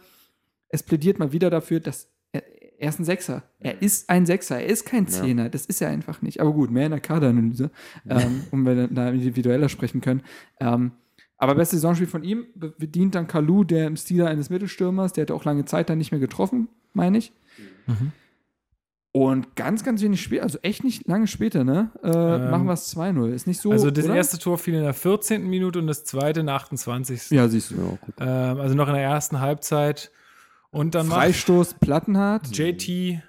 es 0.68 0.82
plädiert 0.82 1.18
mal 1.18 1.32
wieder 1.32 1.48
dafür, 1.50 1.78
dass 1.80 2.08
er, 2.32 2.42
er 2.80 2.88
ist 2.88 2.98
ein 2.98 3.04
Sechser. 3.04 3.42
Er 3.60 3.82
ist 3.82 4.08
ein 4.10 4.26
Sechser. 4.26 4.58
Er 4.58 4.66
ist 4.66 4.84
kein 4.86 5.04
Ja. 5.04 5.10
Zehner. 5.10 5.48
Das 5.48 5.66
ist 5.66 5.80
er 5.80 5.88
einfach 5.90 6.22
nicht. 6.22 6.40
Aber 6.40 6.52
gut, 6.52 6.70
mehr 6.70 6.86
in 6.86 6.92
der 6.92 7.00
Kaderanalyse, 7.00 7.70
ähm, 8.08 8.44
um 8.50 8.64
wir 8.66 8.88
da 8.88 9.10
individueller 9.10 9.68
sprechen 9.68 10.00
können. 10.00 10.22
Ähm, 10.58 10.92
aber 11.40 11.54
beste 11.56 11.76
Saisonspiel 11.76 12.06
von 12.06 12.22
ihm 12.22 12.46
be- 12.54 12.72
bedient 12.78 13.14
dann 13.14 13.26
Kalu, 13.26 13.64
der 13.64 13.86
im 13.86 13.96
Stil 13.96 14.24
eines 14.26 14.50
Mittelstürmers, 14.50 15.12
der 15.14 15.22
hat 15.22 15.30
auch 15.30 15.44
lange 15.44 15.64
Zeit 15.64 15.90
dann 15.90 15.98
nicht 15.98 16.12
mehr 16.12 16.20
getroffen, 16.20 16.68
meine 16.92 17.18
ich. 17.18 17.32
Mhm. 17.86 18.12
Und 19.12 19.56
ganz, 19.56 19.82
ganz 19.82 20.00
wenig 20.02 20.22
später, 20.22 20.44
also 20.44 20.58
echt 20.62 20.84
nicht 20.84 21.08
lange 21.08 21.26
später, 21.26 21.64
ne? 21.64 21.90
Äh, 22.04 22.10
Ähm, 22.10 22.50
machen 22.52 22.66
wir 22.66 22.74
es 22.74 22.94
2-0. 22.96 23.32
Ist 23.32 23.48
nicht 23.48 23.60
so. 23.60 23.72
also 23.72 23.90
das 23.90 24.04
oder? 24.04 24.14
erste 24.14 24.38
Tor 24.38 24.56
fiel 24.56 24.74
in 24.74 24.84
der 24.84 24.94
14. 24.94 25.48
Minute 25.48 25.80
und 25.80 25.88
das 25.88 26.04
zweite 26.04 26.40
in 26.40 26.46
der 26.46 26.54
28. 26.54 27.30
Ja, 27.30 27.48
siehst 27.48 27.72
du. 27.72 27.74
Ja, 27.76 27.98
guck. 28.00 28.14
Ähm, 28.20 28.60
also 28.60 28.76
noch 28.76 28.86
in 28.86 28.94
der 28.94 29.02
ersten 29.02 29.40
Halbzeit. 29.40 30.12
Und 30.70 30.94
dann 30.94 31.08
Freistoß 31.08 31.74
Plattenhardt. 31.80 32.56
JT 32.56 33.20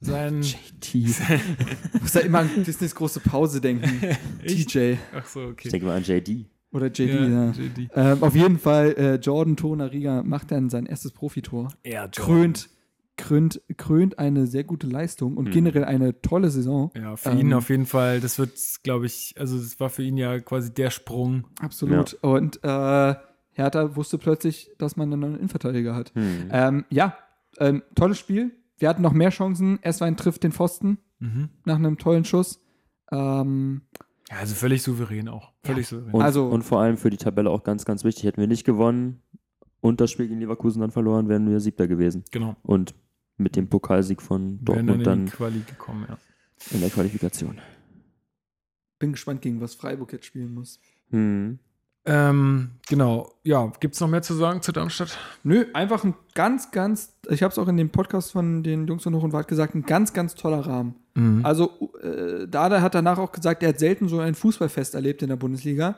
sein. 0.00 0.40
JT. 0.40 0.94
muss 2.00 2.12
da 2.12 2.20
immer 2.20 2.38
an 2.38 2.50
Disneys 2.64 2.94
große 2.94 3.20
Pause 3.20 3.60
denken. 3.60 3.90
TJ 4.46 4.94
Ach 5.14 5.26
so, 5.26 5.42
Ich 5.42 5.50
okay. 5.50 5.68
denke 5.68 5.84
mal 5.86 5.96
an 5.96 6.02
JD. 6.04 6.46
Oder 6.72 6.86
JD, 6.88 7.30
ja. 7.30 7.50
JD. 7.52 7.90
Ähm, 7.94 8.22
auf 8.22 8.34
jeden 8.34 8.58
Fall, 8.58 8.92
äh, 8.98 9.14
Jordan 9.16 9.56
Tonariga 9.56 10.22
macht 10.22 10.50
dann 10.50 10.68
sein 10.70 10.86
erstes 10.86 11.12
Profitor. 11.12 11.68
Ja, 11.84 12.06
Krönt, 12.08 12.68
krönt, 13.16 13.62
krönt 13.78 14.18
eine 14.18 14.46
sehr 14.46 14.64
gute 14.64 14.86
Leistung 14.86 15.36
und 15.36 15.48
Mhm. 15.48 15.52
generell 15.52 15.84
eine 15.84 16.20
tolle 16.20 16.50
Saison. 16.50 16.90
Ja, 16.94 17.16
für 17.16 17.30
Ähm, 17.30 17.38
ihn 17.38 17.54
auf 17.54 17.70
jeden 17.70 17.86
Fall. 17.86 18.20
Das 18.20 18.38
wird, 18.38 18.52
glaube 18.82 19.06
ich, 19.06 19.34
also 19.38 19.56
das 19.58 19.80
war 19.80 19.88
für 19.88 20.02
ihn 20.02 20.16
ja 20.18 20.38
quasi 20.40 20.74
der 20.74 20.90
Sprung. 20.90 21.46
Absolut. 21.60 22.14
Und 22.22 22.62
äh, 22.62 23.14
Hertha 23.52 23.96
wusste 23.96 24.18
plötzlich, 24.18 24.70
dass 24.76 24.96
man 24.96 25.10
einen 25.10 25.20
neuen 25.20 25.36
Innenverteidiger 25.36 25.94
hat. 25.94 26.12
Hm. 26.14 26.48
Ähm, 26.50 26.84
ja, 26.90 27.16
ähm, 27.58 27.82
tolles 27.94 28.18
Spiel. 28.18 28.50
Wir 28.76 28.90
hatten 28.90 29.00
noch 29.00 29.14
mehr 29.14 29.30
Chancen. 29.30 29.82
Esswein 29.82 30.18
trifft 30.18 30.42
den 30.42 30.52
Pfosten 30.52 30.98
Mhm. 31.20 31.48
nach 31.64 31.76
einem 31.76 31.96
tollen 31.96 32.26
Schuss. 32.26 32.60
Ähm, 33.10 33.82
Ja, 34.30 34.38
also 34.40 34.54
völlig 34.54 34.82
souverän 34.82 35.28
auch. 35.28 35.52
Völlig 35.66 35.86
souverän. 35.88 36.12
Und, 36.14 36.22
Also- 36.22 36.48
und 36.48 36.62
vor 36.62 36.80
allem 36.80 36.96
für 36.96 37.10
die 37.10 37.16
Tabelle 37.16 37.50
auch 37.50 37.64
ganz, 37.64 37.84
ganz 37.84 38.04
wichtig. 38.04 38.24
Hätten 38.24 38.40
wir 38.40 38.48
nicht 38.48 38.64
gewonnen 38.64 39.22
und 39.80 40.00
das 40.00 40.10
Spiel 40.10 40.28
gegen 40.28 40.40
Leverkusen 40.40 40.80
dann 40.80 40.90
verloren, 40.90 41.28
wären 41.28 41.48
wir 41.48 41.60
Siebter 41.60 41.86
gewesen. 41.86 42.24
genau. 42.30 42.56
Und 42.62 42.94
mit 43.38 43.54
dem 43.54 43.68
Pokalsieg 43.68 44.22
von 44.22 44.60
Wären 44.66 44.86
dann 44.86 44.86
Dortmund 44.86 44.98
in 44.98 45.04
dann 45.04 45.24
die 45.26 45.32
Quali 45.32 45.60
gekommen, 45.60 46.06
ja. 46.08 46.16
in 46.70 46.80
der 46.80 46.90
Qualifikation. 46.90 47.60
bin 48.98 49.12
gespannt, 49.12 49.42
gegen 49.42 49.60
was 49.60 49.74
Freiburg 49.74 50.12
jetzt 50.12 50.24
spielen 50.24 50.54
muss. 50.54 50.80
Hm. 51.10 51.58
Ähm, 52.06 52.70
genau. 52.88 53.32
Ja, 53.42 53.70
gibt 53.80 53.94
es 53.94 54.00
noch 54.00 54.08
mehr 54.08 54.22
zu 54.22 54.34
sagen 54.34 54.62
zu 54.62 54.72
Darmstadt? 54.72 55.18
Nö, 55.42 55.66
einfach 55.74 56.04
ein 56.04 56.14
ganz, 56.34 56.70
ganz, 56.70 57.15
ich 57.28 57.42
habe 57.42 57.52
es 57.52 57.58
auch 57.58 57.68
in 57.68 57.76
dem 57.76 57.90
Podcast 57.90 58.32
von 58.32 58.62
den 58.62 58.86
Jungs 58.86 59.02
von 59.02 59.14
Hoch 59.14 59.22
und 59.22 59.32
Wald 59.32 59.48
gesagt, 59.48 59.74
ein 59.74 59.82
ganz, 59.82 60.12
ganz 60.12 60.34
toller 60.34 60.60
Rahmen. 60.60 60.94
Mhm. 61.14 61.44
Also, 61.44 61.92
äh, 62.02 62.46
Dada 62.48 62.80
hat 62.80 62.94
danach 62.94 63.18
auch 63.18 63.32
gesagt, 63.32 63.62
er 63.62 63.70
hat 63.70 63.78
selten 63.78 64.08
so 64.08 64.18
ein 64.20 64.34
Fußballfest 64.34 64.94
erlebt 64.94 65.22
in 65.22 65.28
der 65.28 65.36
Bundesliga. 65.36 65.96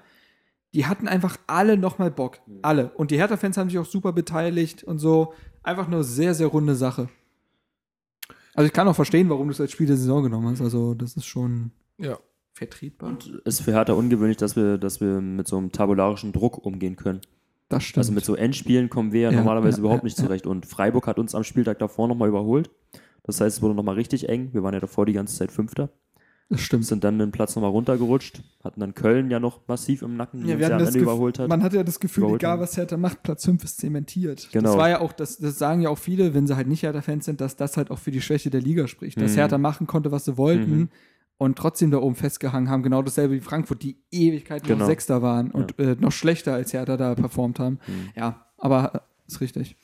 Die 0.74 0.86
hatten 0.86 1.08
einfach 1.08 1.38
alle 1.46 1.76
nochmal 1.78 2.10
Bock. 2.10 2.38
Alle. 2.62 2.90
Und 2.90 3.10
die 3.10 3.16
Hertha-Fans 3.18 3.56
haben 3.56 3.70
sich 3.70 3.78
auch 3.78 3.86
super 3.86 4.12
beteiligt 4.12 4.84
und 4.84 4.98
so. 4.98 5.32
Einfach 5.62 5.88
nur 5.88 6.04
sehr, 6.04 6.34
sehr 6.34 6.48
runde 6.48 6.74
Sache. 6.74 7.08
Also, 8.54 8.66
ich 8.66 8.72
kann 8.72 8.88
auch 8.88 8.96
verstehen, 8.96 9.28
warum 9.30 9.48
du 9.48 9.52
es 9.52 9.60
als 9.60 9.72
Spiel 9.72 9.86
der 9.86 9.96
Saison 9.96 10.22
genommen 10.22 10.48
hast. 10.48 10.60
Also, 10.60 10.94
das 10.94 11.16
ist 11.16 11.26
schon 11.26 11.70
Ja. 11.98 12.18
vertretbar. 12.52 13.10
Und 13.10 13.40
es 13.44 13.60
ist 13.60 13.62
für 13.64 13.72
Hertha 13.72 13.92
ungewöhnlich, 13.92 14.36
dass 14.36 14.56
wir, 14.56 14.78
dass 14.78 15.00
wir 15.00 15.20
mit 15.20 15.46
so 15.48 15.56
einem 15.56 15.72
tabularischen 15.72 16.32
Druck 16.32 16.64
umgehen 16.64 16.96
können. 16.96 17.20
Das 17.68 17.84
stimmt. 17.84 17.98
Also 17.98 18.12
mit 18.12 18.24
so 18.24 18.34
Endspielen 18.34 18.88
kommen 18.88 19.12
wir 19.12 19.20
ja, 19.22 19.30
Ja, 19.30 19.36
normalerweise 19.38 19.76
ja, 19.78 19.80
überhaupt 19.80 20.04
nicht 20.04 20.16
zurecht. 20.16 20.46
Und 20.46 20.64
Freiburg 20.66 21.06
hat 21.06 21.18
uns 21.18 21.34
am 21.34 21.44
Spieltag 21.44 21.78
davor 21.78 22.08
nochmal 22.08 22.28
überholt. 22.28 22.70
Das 23.24 23.40
heißt, 23.40 23.58
es 23.58 23.62
wurde 23.62 23.74
nochmal 23.74 23.96
richtig 23.96 24.28
eng. 24.28 24.50
Wir 24.52 24.62
waren 24.62 24.72
ja 24.74 24.80
davor 24.80 25.04
die 25.04 25.12
ganze 25.12 25.36
Zeit 25.36 25.52
Fünfter. 25.52 25.90
das 26.48 26.62
stimmt. 26.62 26.86
Sind 26.86 27.04
dann 27.04 27.18
den 27.18 27.30
Platz 27.30 27.54
nochmal 27.56 27.70
runtergerutscht. 27.72 28.42
Hatten 28.64 28.80
dann 28.80 28.94
Köln 28.94 29.30
ja 29.30 29.38
noch 29.38 29.60
massiv 29.68 30.00
im 30.00 30.16
Nacken, 30.16 30.40
die 30.40 30.46
Ja, 30.48 30.54
uns 30.54 30.60
wir 30.62 30.68
ja 30.70 30.74
hatten 30.76 30.84
das 30.86 30.94
überholt 30.94 31.38
hat. 31.38 31.46
Man 31.50 31.62
hatte 31.62 31.76
ja 31.76 31.84
das 31.84 32.00
Gefühl, 32.00 32.22
Überholt 32.22 32.42
egal 32.42 32.58
was 32.60 32.74
Hertha 32.78 32.96
macht, 32.96 33.22
Platz 33.22 33.44
5 33.44 33.62
ist 33.64 33.76
zementiert. 33.78 34.48
Genau. 34.50 34.70
Das 34.70 34.78
war 34.78 34.88
ja 34.88 35.00
auch, 35.02 35.12
das, 35.12 35.36
das 35.36 35.58
sagen 35.58 35.82
ja 35.82 35.90
auch 35.90 35.98
viele, 35.98 36.32
wenn 36.32 36.46
sie 36.46 36.56
halt 36.56 36.68
nicht 36.68 36.84
Hertha-Fans 36.84 37.26
sind, 37.26 37.42
dass 37.42 37.56
das 37.56 37.76
halt 37.76 37.90
auch 37.90 37.98
für 37.98 38.10
die 38.12 38.22
Schwäche 38.22 38.48
der 38.48 38.62
Liga 38.62 38.86
spricht. 38.88 39.20
Dass 39.20 39.32
Mhm. 39.32 39.36
Hertha 39.36 39.58
machen 39.58 39.86
konnte, 39.86 40.10
was 40.10 40.24
sie 40.24 40.38
wollten 40.38 40.70
Mhm. 40.78 40.88
Und 41.38 41.56
trotzdem 41.56 41.90
da 41.90 41.98
oben 41.98 42.16
festgehangen 42.16 42.68
haben. 42.68 42.82
Genau 42.82 43.00
dasselbe 43.02 43.34
wie 43.34 43.40
Frankfurt, 43.40 43.82
die 43.82 43.96
Ewigkeit 44.10 44.62
noch 44.62 44.68
Genau. 44.68 44.86
Sechster 44.86 45.22
waren 45.22 45.50
und 45.50 45.78
äh, 45.78 45.96
noch 45.98 46.12
schlechter 46.12 46.54
als 46.54 46.72
Hertha 46.72 46.96
da 46.96 47.14
performt 47.14 47.58
haben. 47.60 47.78
Mhm. 47.86 48.10
Ja, 48.16 48.46
aber 48.58 48.94
äh, 48.94 48.98
ist 49.28 49.40
richtig. 49.40 49.76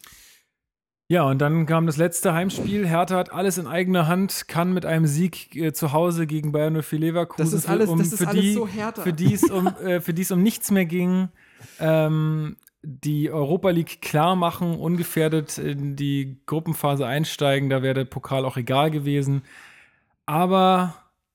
Ja, 1.09 1.25
und 1.25 1.39
dann 1.39 1.67
kam 1.67 1.87
das 1.87 1.99
letzte 1.99 2.33
Heimspiel. 2.33 2.87
Hertha 2.89 3.17
hat 3.19 3.31
alles 3.31 3.59
in 3.59 3.67
eigener 3.67 4.09
Hand, 4.09 4.49
kann 4.49 4.73
mit 4.73 4.87
einem 4.87 5.07
Sieg 5.07 5.55
äh, 5.55 5.73
zu 5.75 5.93
Hause 5.93 6.27
gegen 6.27 6.51
Bayern 6.51 6.83
04 6.83 6.99
Leverkusen, 6.99 7.45
Das 7.45 7.53
ist 7.53 7.67
für- 7.67 7.71
alles- 7.73 7.89
um, 7.91 7.99
das 7.99 8.09
ist 8.13 8.19
für, 8.21 8.29
alles 8.29 8.41
die, 8.41 8.53
so 8.55 8.67
Hertha. 8.67 9.03
für 9.03 9.13
die 9.13 9.35
es 9.35 9.43
um, 9.51 9.67
äh, 9.67 10.01
für 10.01 10.15
die 10.15 10.23
es 10.23 10.31
um 10.33 10.43
nichts 10.43 10.71
mehr 10.71 10.87
ging, 10.87 11.29
ähm, 11.79 12.57
die 12.83 13.31
Europa 13.31 13.71
League 13.71 14.01
klar 14.03 14.35
machen, 14.35 14.77
ungefährdet 14.79 15.59
in 15.59 15.95
die 15.95 16.39
Gruppenphase 16.47 17.07
einsteigen. 17.07 17.69
Da 17.71 17.83
wäre 17.83 17.95
der 17.95 18.05
Pokal 18.07 18.45
auch 18.47 18.57
egal 18.57 18.91
gewesen. 18.91 19.43
Aber 20.27 20.95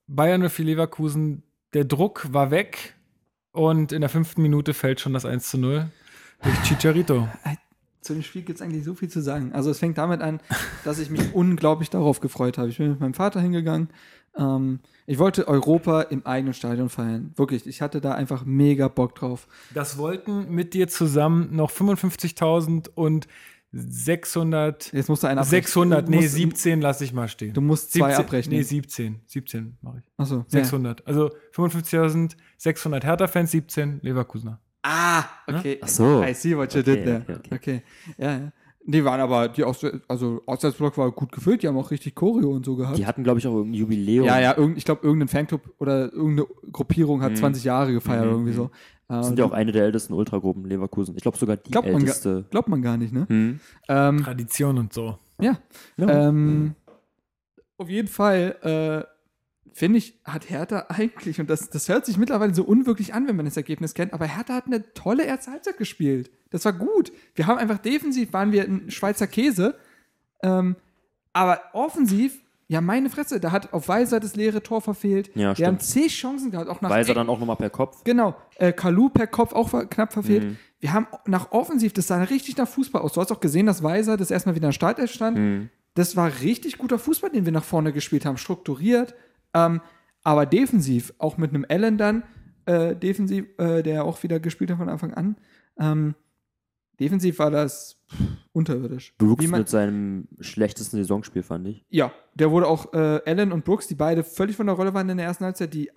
Bayern 0.09 0.49
04 0.49 0.65
Leverkusen, 0.65 1.43
der 1.73 1.85
Druck 1.85 2.33
war 2.33 2.49
weg 2.49 2.95
und 3.51 3.91
in 3.91 4.01
der 4.01 4.09
fünften 4.09 4.41
Minute 4.41 4.73
fällt 4.73 4.99
schon 4.99 5.13
das 5.13 5.23
1 5.23 5.51
zu 5.51 5.59
0 5.59 5.91
durch 6.41 6.61
Chicharito. 6.63 7.27
Zu 8.01 8.13
dem 8.13 8.23
Spiel 8.23 8.41
gibt 8.41 8.59
es 8.59 8.65
eigentlich 8.65 8.83
so 8.83 8.95
viel 8.95 9.09
zu 9.09 9.21
sagen. 9.21 9.51
Also 9.53 9.69
es 9.69 9.77
fängt 9.77 9.99
damit 9.99 10.21
an, 10.21 10.39
dass 10.83 10.97
ich 10.97 11.11
mich 11.11 11.35
unglaublich 11.35 11.91
darauf 11.91 12.21
gefreut 12.21 12.57
habe. 12.57 12.69
Ich 12.69 12.77
bin 12.77 12.89
mit 12.89 12.99
meinem 12.99 13.13
Vater 13.13 13.39
hingegangen. 13.39 13.89
Ähm, 14.35 14.79
ich 15.05 15.19
wollte 15.19 15.47
Europa 15.47 16.01
im 16.01 16.25
eigenen 16.25 16.55
Stadion 16.55 16.89
feiern. 16.89 17.31
Wirklich, 17.35 17.67
ich 17.67 17.83
hatte 17.83 18.01
da 18.01 18.15
einfach 18.15 18.45
mega 18.45 18.87
Bock 18.87 19.13
drauf. 19.13 19.47
Das 19.75 19.99
wollten 19.99 20.49
mit 20.49 20.73
dir 20.73 20.87
zusammen 20.87 21.55
noch 21.55 21.69
55.000 21.69 22.89
und 22.95 23.27
600. 23.71 24.91
Jetzt 24.93 25.09
musst 25.09 25.23
du 25.23 25.27
einen 25.27 25.39
abrechnen. 25.39 25.61
600, 25.61 26.07
Du 26.07 26.11
nee, 26.11 26.17
musst- 26.21 26.33
17 26.33 26.81
lasse 26.81 27.03
ich 27.03 27.13
mal 27.13 27.27
stehen. 27.27 27.53
Du 27.53 27.61
musst 27.61 27.91
zwei 27.93 28.09
17, 28.09 28.25
abrechnen. 28.25 28.57
Nee, 28.57 28.63
17. 28.63 29.19
17 29.27 29.77
mache 29.81 29.99
ich. 29.99 30.11
Achso. 30.17 30.45
600. 30.47 31.05
Also 31.07 31.29
55.600 31.55 33.03
Hertha-Fans, 33.03 33.51
17 33.51 33.99
Leverkusener. 34.01 34.59
Ah, 34.83 35.23
okay. 35.47 35.77
Ach 35.81 35.87
so. 35.87 36.23
I 36.23 36.33
see 36.33 36.55
what 36.55 36.73
you 36.73 36.79
Okay, 36.81 36.95
did 36.95 37.05
there. 37.05 37.21
okay, 37.21 37.33
Okay, 37.35 37.55
okay. 37.55 37.81
Ja, 38.17 38.31
ja. 38.37 38.51
Die 38.85 39.03
waren 39.05 39.19
aber, 39.19 39.49
die 39.49 39.63
Aus 39.63 39.85
also 40.07 40.41
Auswärtsblock 40.47 40.97
war 40.97 41.11
gut 41.11 41.31
gefüllt, 41.31 41.61
die 41.61 41.67
haben 41.67 41.77
auch 41.77 41.91
richtig 41.91 42.15
Choreo 42.15 42.49
und 42.51 42.65
so 42.65 42.75
gehabt. 42.75 42.97
Die 42.97 43.05
hatten, 43.05 43.23
glaube 43.23 43.37
ich, 43.39 43.45
auch 43.45 43.53
irgendein 43.53 43.79
Jubiläum. 43.81 44.25
ja, 44.25 44.39
ja, 44.39 44.57
irgend, 44.57 44.77
ich 44.77 44.85
glaube, 44.85 45.01
irgendein 45.05 45.27
Fanclub 45.27 45.61
oder 45.79 46.11
irgendeine 46.11 46.47
Gruppierung 46.71 47.21
hat 47.21 47.33
Mhm. 47.33 47.35
20 47.35 47.65
Jahre 47.65 47.91
gefeiert, 47.91 48.25
Mhm, 48.25 48.31
irgendwie 48.31 48.51
mhm. 48.53 48.55
so. 48.55 48.71
Das 49.09 49.25
Äh, 49.25 49.29
sind 49.29 49.39
ja 49.39 49.45
auch 49.45 49.51
eine 49.51 49.71
der 49.71 49.83
ältesten 49.83 50.13
Ultragruppen 50.13 50.65
Leverkusen. 50.65 51.15
Ich 51.17 51.23
glaube 51.23 51.37
sogar 51.37 51.57
die 51.57 51.71
Glaubt 51.71 51.91
man 51.91 52.01
älteste. 52.01 52.45
Glaubt 52.51 52.69
man 52.69 52.81
gar 52.81 52.95
nicht, 52.95 53.11
ne? 53.11 53.25
Hm. 53.27 53.59
Ähm, 53.89 54.23
Tradition 54.23 54.77
und 54.77 54.93
so. 54.93 55.17
ja. 55.41 55.57
Ja. 55.97 56.27
Ähm, 56.27 56.75
auf 57.77 57.89
jeden 57.89 58.07
Fall, 58.07 59.05
äh, 59.05 59.73
finde 59.73 59.97
ich, 59.99 60.19
hat 60.25 60.49
Hertha 60.49 60.85
eigentlich, 60.89 61.39
und 61.39 61.49
das, 61.49 61.69
das 61.69 61.87
hört 61.89 62.05
sich 62.05 62.17
mittlerweile 62.17 62.53
so 62.53 62.63
unwirklich 62.63 63.13
an, 63.13 63.27
wenn 63.27 63.35
man 63.35 63.45
das 63.45 63.55
Ergebnis 63.57 63.93
kennt, 63.93 64.13
aber 64.13 64.25
Hertha 64.25 64.53
hat 64.53 64.65
eine 64.67 64.93
tolle 64.93 65.23
erste 65.25 65.51
Halbzeit 65.51 65.77
gespielt. 65.77 66.29
Das 66.49 66.65
war 66.65 66.73
gut. 66.73 67.11
Wir 67.35 67.47
haben 67.47 67.57
einfach 67.57 67.77
defensiv, 67.77 68.33
waren 68.33 68.51
wir 68.51 68.63
ein 68.63 68.91
Schweizer 68.91 69.27
Käse, 69.27 69.75
ähm, 70.43 70.75
aber 71.33 71.61
offensiv, 71.73 72.39
ja, 72.71 72.81
meine 72.81 73.09
Fresse, 73.09 73.39
da 73.39 73.51
hat 73.51 73.73
auf 73.73 73.87
Weiser 73.87 74.19
das 74.19 74.35
leere 74.35 74.61
Tor 74.61 74.81
verfehlt. 74.81 75.31
Ja, 75.33 75.57
wir 75.57 75.65
haben 75.65 75.79
zig 75.79 76.15
Chancen 76.15 76.51
gehabt, 76.51 76.69
auch 76.69 76.81
nach 76.81 76.91
Weiser 76.91 77.15
dann 77.15 77.27
auch 77.27 77.39
nochmal 77.39 77.55
per 77.55 77.71
Kopf. 77.71 78.03
Genau, 78.03 78.35
äh, 78.57 78.71
Kalu 78.71 79.09
per 79.09 79.25
Kopf 79.25 79.53
auch 79.53 79.69
ver 79.69 79.87
knapp 79.87 80.13
verfehlt. 80.13 80.43
Mhm. 80.43 80.57
Wir 80.79 80.93
haben 80.93 81.07
nach 81.25 81.51
offensiv, 81.51 81.93
das 81.93 82.05
sah 82.05 82.21
richtig 82.21 82.57
nach 82.57 82.67
Fußball 82.67 83.01
aus. 83.01 83.13
Du 83.13 83.21
hast 83.21 83.31
auch 83.31 83.39
gesehen, 83.39 83.65
dass 83.65 83.81
Weiser 83.81 84.17
das 84.17 84.29
erstmal 84.29 84.53
wieder 84.53 84.67
in 84.67 84.69
der 84.69 84.73
Startelf 84.73 85.11
stand. 85.11 85.37
Hm. 85.37 85.69
Das 85.95 86.15
war 86.15 86.31
richtig 86.41 86.77
guter 86.77 86.99
Fußball, 86.99 87.31
den 87.31 87.45
wir 87.45 87.51
nach 87.51 87.63
vorne 87.63 87.91
gespielt 87.91 88.23
haben, 88.25 88.37
strukturiert. 88.37 89.15
Ähm, 89.55 89.81
aber 90.23 90.45
defensiv, 90.45 91.11
auch 91.17 91.37
mit 91.37 91.49
einem 91.49 91.65
Allen 91.67 91.97
dann, 91.97 92.23
äh, 92.65 92.95
defensiv, 92.95 93.45
äh, 93.57 93.81
der 93.81 94.05
auch 94.05 94.21
wieder 94.21 94.39
gespielt 94.39 94.69
hat 94.69 94.77
von 94.77 94.89
Anfang 94.89 95.13
an. 95.15 95.37
Ähm, 95.79 96.15
defensiv 96.99 97.39
war 97.39 97.51
das 97.51 97.97
pff, 98.09 98.17
unterirdisch. 98.53 99.13
Brooks 99.17 99.47
man- 99.47 99.61
mit 99.61 99.69
seinem 99.69 100.27
schlechtesten 100.39 100.97
Saisonspiel, 100.97 101.43
fand 101.43 101.67
ich. 101.67 101.85
ja, 101.89 102.11
der 102.35 102.51
wurde 102.51 102.67
auch 102.67 102.93
äh, 102.93 103.21
Allen 103.25 103.51
und 103.51 103.65
Brooks, 103.65 103.87
die 103.87 103.95
beide 103.95 104.23
völlig 104.23 104.55
von 104.55 104.65
der 104.67 104.75
Rolle 104.75 104.93
waren 104.93 105.09
in 105.09 105.17
der 105.17 105.25
ersten 105.27 105.45
Halbzeit, 105.45 105.73
die 105.73 105.87
äh, 105.89 105.91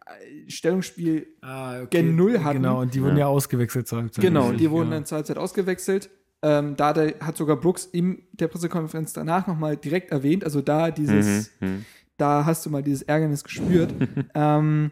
Stellungsspiel 0.49 1.27
Ah, 1.41 1.85
Gen 1.91 2.17
Null 2.17 2.41
hatten. 2.43 2.59
Genau, 2.63 2.81
und 2.81 2.95
die 2.95 3.03
wurden 3.03 3.17
Ja. 3.17 3.21
ja, 3.21 3.27
ausgewechselt 3.29 3.87
zur 3.89 3.99
Halbzeit. 4.03 4.23
Genau, 4.25 4.43
Richtig, 4.45 4.59
die 4.61 4.71
wurden 4.71 4.91
ja. 4.91 4.97
dann 4.97 5.05
zur 5.07 5.17
Halbzeit 5.17 5.39
ausgewechselt. 5.39 6.11
Ähm, 6.45 6.75
da 6.77 6.93
der, 6.93 7.15
hat 7.21 7.37
sogar 7.37 7.57
Brooks 7.57 7.85
in 7.87 8.23
der 8.33 8.49
Pressekonferenz 8.49 9.13
danach 9.13 9.47
nochmal 9.47 9.77
direkt 9.77 10.11
erwähnt. 10.11 10.45
Also 10.45 10.61
da 10.61 10.91
dieses, 10.91 11.53
Mhm. 11.61 11.69
Mhm. 11.69 11.85
da 12.17 12.45
hast 12.45 12.67
du 12.67 12.71
mal 12.71 12.83
dieses 12.83 13.03
Ärgernis 13.03 13.45
gespürt. 13.45 13.95
ähm, 14.35 14.91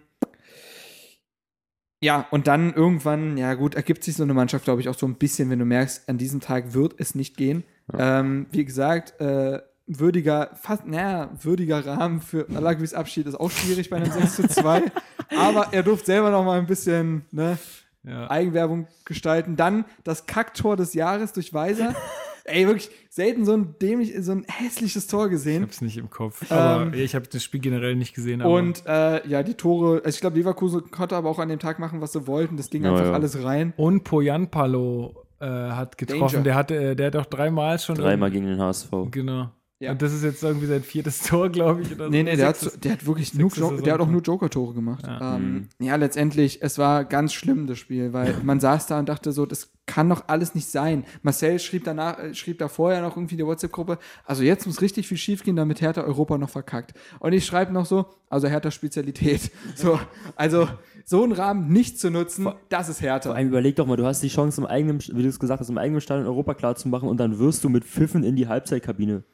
ja, 2.03 2.27
und 2.31 2.47
dann 2.47 2.73
irgendwann, 2.73 3.37
ja 3.37 3.55
gut, 3.55 3.75
ergibt 3.75 4.05
sich 4.05 4.17
so 4.17 4.23
eine 4.23 4.33
Mannschaft, 4.35 4.65
glaube 4.65 4.81
ich, 4.81 4.89
auch 4.89 4.97
so 4.97 5.07
ein 5.07 5.17
bisschen, 5.17 5.51
wenn 5.51 5.59
du 5.59 5.67
merkst, 5.67 6.09
an 6.09 6.17
diesem 6.17 6.41
Tag 6.41 6.73
wird 6.73 6.95
es 6.99 7.15
nicht 7.15 7.37
gehen. 7.37 7.62
Ähm, 7.97 8.47
wie 8.53 8.65
gesagt, 8.65 9.20
äh, 9.20 9.61
würdiger, 9.87 10.51
fast, 10.55 10.87
naja, 10.87 11.31
würdiger 11.43 11.85
Rahmen 11.85 12.20
für 12.20 12.47
Alagris 12.55 12.95
Abschied 12.95 13.27
ist 13.27 13.35
auch 13.35 13.51
schwierig 13.51 13.91
bei 13.91 13.97
einem 13.97 14.11
6 14.11 14.37
zu 14.37 14.49
2. 14.49 14.85
aber 15.37 15.69
er 15.73 15.83
durfte 15.83 16.07
selber 16.07 16.31
noch 16.31 16.45
mal 16.45 16.59
ein 16.59 16.67
bisschen 16.67 17.27
ne, 17.33 17.59
Ja. 18.05 18.31
Eigenwerbung 18.31 18.87
gestalten. 19.05 19.57
Dann 19.57 19.85
das 20.05 20.27
Kacktor 20.27 20.77
des 20.77 20.95
Jahres 20.95 21.33
durch 21.33 21.53
Weiser. 21.53 21.95
Ey, 22.44 22.67
wirklich 22.67 22.91
selten 23.09 23.44
so 23.44 23.52
ein 23.52 23.75
dämlich, 23.81 24.15
so 24.20 24.33
ein 24.33 24.44
hässliches 24.49 25.07
Tor 25.07 25.27
Ich 25.27 25.31
gesehen. 25.33 25.62
hab's 25.62 25.81
nicht 25.81 25.97
im 25.97 26.10
Kopf. 26.10 26.51
Aber 26.51 26.93
ich 26.94 27.15
habe 27.15 27.27
das 27.28 27.43
Spiel 27.44 27.60
generell 27.60 27.97
nicht 27.97 28.15
gesehen. 28.15 28.43
Aber 28.43 28.55
Und 28.55 28.85
äh, 28.86 29.27
ja, 29.28 29.43
die 29.43 29.55
Tore, 29.55 30.02
also 30.05 30.09
ich 30.17 30.20
glaube, 30.20 30.36
Leverkusen 30.39 30.91
konnte 30.91 31.17
aber 31.17 31.28
auch 31.31 31.39
an 31.39 31.49
dem 31.49 31.59
Tag 31.59 31.78
machen, 31.78 32.01
was 32.01 32.12
sie 32.12 32.27
wollten. 32.27 32.57
Das 32.57 32.70
ging 32.70 32.85
Ja, 32.85 32.93
einfach 32.93 33.07
ja. 33.07 33.12
alles 33.12 33.43
rein. 33.43 33.73
Und 33.77 34.05
Poyanpalo 34.05 35.25
äh, 35.41 35.47
hat 35.47 35.99
getroffen. 35.99 36.20
Danger. 36.36 36.44
Der 36.44 36.55
hatte, 36.55 36.75
äh, 36.77 36.97
der 36.97 37.07
hat 37.09 37.17
auch 37.17 37.27
dreimal 37.27 37.78
schon. 37.78 37.97
Dreimal 37.97 38.31
gegen 38.31 38.47
den 38.47 38.60
HSV. 38.60 38.91
Genau. 39.10 39.51
Ja. 39.81 39.92
Und 39.92 40.02
das 40.02 40.12
ist 40.12 40.23
jetzt 40.23 40.42
irgendwie 40.42 40.67
sein 40.67 40.83
viertes 40.83 41.20
Tor, 41.26 41.49
glaube 41.49 41.81
ich. 41.83 41.91
Oder 41.92 42.05
so. 42.05 42.10
Nee, 42.10 42.23
nee, 42.23 42.36
der 42.36 42.49
hat, 42.49 42.84
der 42.84 42.92
hat 42.92 43.07
wirklich 43.07 43.33
nur, 43.34 43.49
sechstes 43.50 43.70
Jo- 43.70 43.81
der 43.81 43.94
hat 43.94 44.00
auch 44.02 44.09
nur 44.10 44.20
Joker-Tore 44.20 44.75
gemacht. 44.75 45.07
Ja. 45.07 45.36
Ähm, 45.36 45.68
Mhm. 45.78 45.86
ja, 45.86 45.97
letztendlich, 45.97 46.62
es 46.62 46.76
war 46.76 47.05
ganz 47.07 47.33
schlimm, 47.33 47.67
das 47.67 47.78
Spiel, 47.78 48.12
weil 48.12 48.34
man 48.44 48.60
saß 48.60 48.86
da 48.89 48.99
und 48.99 49.09
dachte 49.09 49.33
so, 49.33 49.47
das 49.47 49.70
kann 49.86 50.09
doch 50.10 50.25
alles 50.28 50.55
nicht 50.55 50.68
sein. 50.68 51.05
Marcel 51.23 51.59
schrieb 51.59 51.84
danach, 51.84 52.18
äh, 52.18 52.34
schrieb 52.34 52.59
da 52.59 52.68
vorher 52.68 53.00
noch 53.00 53.17
irgendwie 53.17 53.34
in 53.34 53.39
der 53.39 53.47
WhatsApp-Gruppe, 53.47 53.99
also 54.26 54.42
jetzt 54.42 54.67
muss 54.67 54.83
richtig 54.83 55.09
viel 55.09 55.17
schiefgehen, 55.17 55.57
damit 55.57 55.81
Hertha 55.81 56.02
Europa 56.02 56.36
noch 56.36 56.50
verkackt. 56.50 56.92
Und 57.18 57.33
ich 57.33 57.47
schreibe 57.47 57.73
noch 57.73 57.86
so, 57.86 58.05
also 58.28 58.49
Hertha 58.49 58.70
Spezialität. 58.70 59.50
So, 59.75 59.99
also 60.36 60.68
so 61.07 61.23
einen 61.25 61.33
Rahmen 61.33 61.73
nicht 61.73 61.99
zu 61.99 62.10
nutzen, 62.10 62.49
das 62.68 62.91
ist 62.91 63.00
Hertha. 63.00 63.31
Vor 63.31 63.36
allem 63.36 63.49
überleg 63.49 63.76
doch 63.76 63.86
mal, 63.86 63.97
du 63.97 64.05
hast 64.05 64.23
die 64.23 64.28
Chance, 64.28 64.60
im 64.60 64.67
eigenen, 64.67 65.00
wie 65.00 65.23
du 65.23 65.28
es 65.28 65.39
gesagt 65.41 65.60
hast, 65.60 65.70
im 65.70 65.78
eigenen 65.78 66.02
Stadion 66.02 66.26
Europa 66.26 66.52
klar 66.52 66.76
zu 66.76 66.89
machen 66.89 67.09
und 67.09 67.17
dann 67.18 67.39
wirst 67.39 67.65
du 67.65 67.70
mit 67.70 67.84
Pfiffen 67.86 68.23
in 68.25 68.36
die 68.36 68.47
Halbzeitkabine 68.47 69.25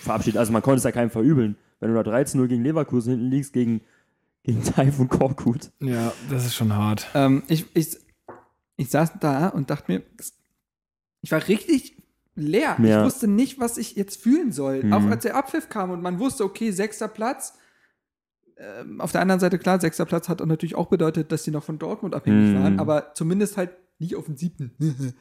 verabschiedet. 0.00 0.38
Also 0.38 0.52
man 0.52 0.62
konnte 0.62 0.78
es 0.78 0.84
ja 0.84 0.92
keinem 0.92 1.10
verübeln. 1.10 1.56
Wenn 1.80 1.94
du 1.94 2.02
da 2.02 2.10
13-0 2.10 2.46
gegen 2.48 2.62
Leverkusen 2.64 3.10
hinten 3.12 3.30
liegst, 3.30 3.52
gegen, 3.52 3.80
gegen 4.42 4.62
Taifun 4.64 5.08
Korkut. 5.08 5.70
Ja, 5.80 6.12
das 6.30 6.44
ist 6.46 6.54
schon 6.56 6.74
hart. 6.74 7.06
Ähm, 7.14 7.42
ich, 7.48 7.66
ich, 7.74 7.96
ich 8.76 8.90
saß 8.90 9.12
da 9.20 9.48
und 9.48 9.70
dachte 9.70 9.92
mir, 9.92 10.02
ich 11.20 11.30
war 11.32 11.46
richtig 11.48 11.96
leer. 12.34 12.76
Ja. 12.82 13.00
Ich 13.00 13.04
wusste 13.04 13.28
nicht, 13.28 13.58
was 13.60 13.78
ich 13.78 13.94
jetzt 13.96 14.20
fühlen 14.22 14.52
soll. 14.52 14.82
Mhm. 14.84 14.92
Auch 14.92 15.04
als 15.04 15.22
der 15.22 15.36
Abpfiff 15.36 15.68
kam 15.68 15.90
und 15.90 16.02
man 16.02 16.18
wusste, 16.18 16.44
okay, 16.44 16.70
sechster 16.72 17.08
Platz. 17.08 17.54
Ähm, 18.56 19.00
auf 19.00 19.12
der 19.12 19.20
anderen 19.20 19.38
Seite, 19.40 19.58
klar, 19.58 19.80
sechster 19.80 20.04
Platz 20.04 20.28
hat 20.28 20.42
auch 20.42 20.46
natürlich 20.46 20.74
auch 20.74 20.86
bedeutet, 20.88 21.30
dass 21.30 21.44
sie 21.44 21.50
noch 21.52 21.62
von 21.62 21.78
Dortmund 21.78 22.14
abhängig 22.14 22.50
Mhm. 22.50 22.62
waren, 22.62 22.80
aber 22.80 23.14
zumindest 23.14 23.56
halt 23.56 23.70
nicht 24.00 24.16
auf 24.16 24.26
den 24.26 24.36
siebten. 24.36 24.72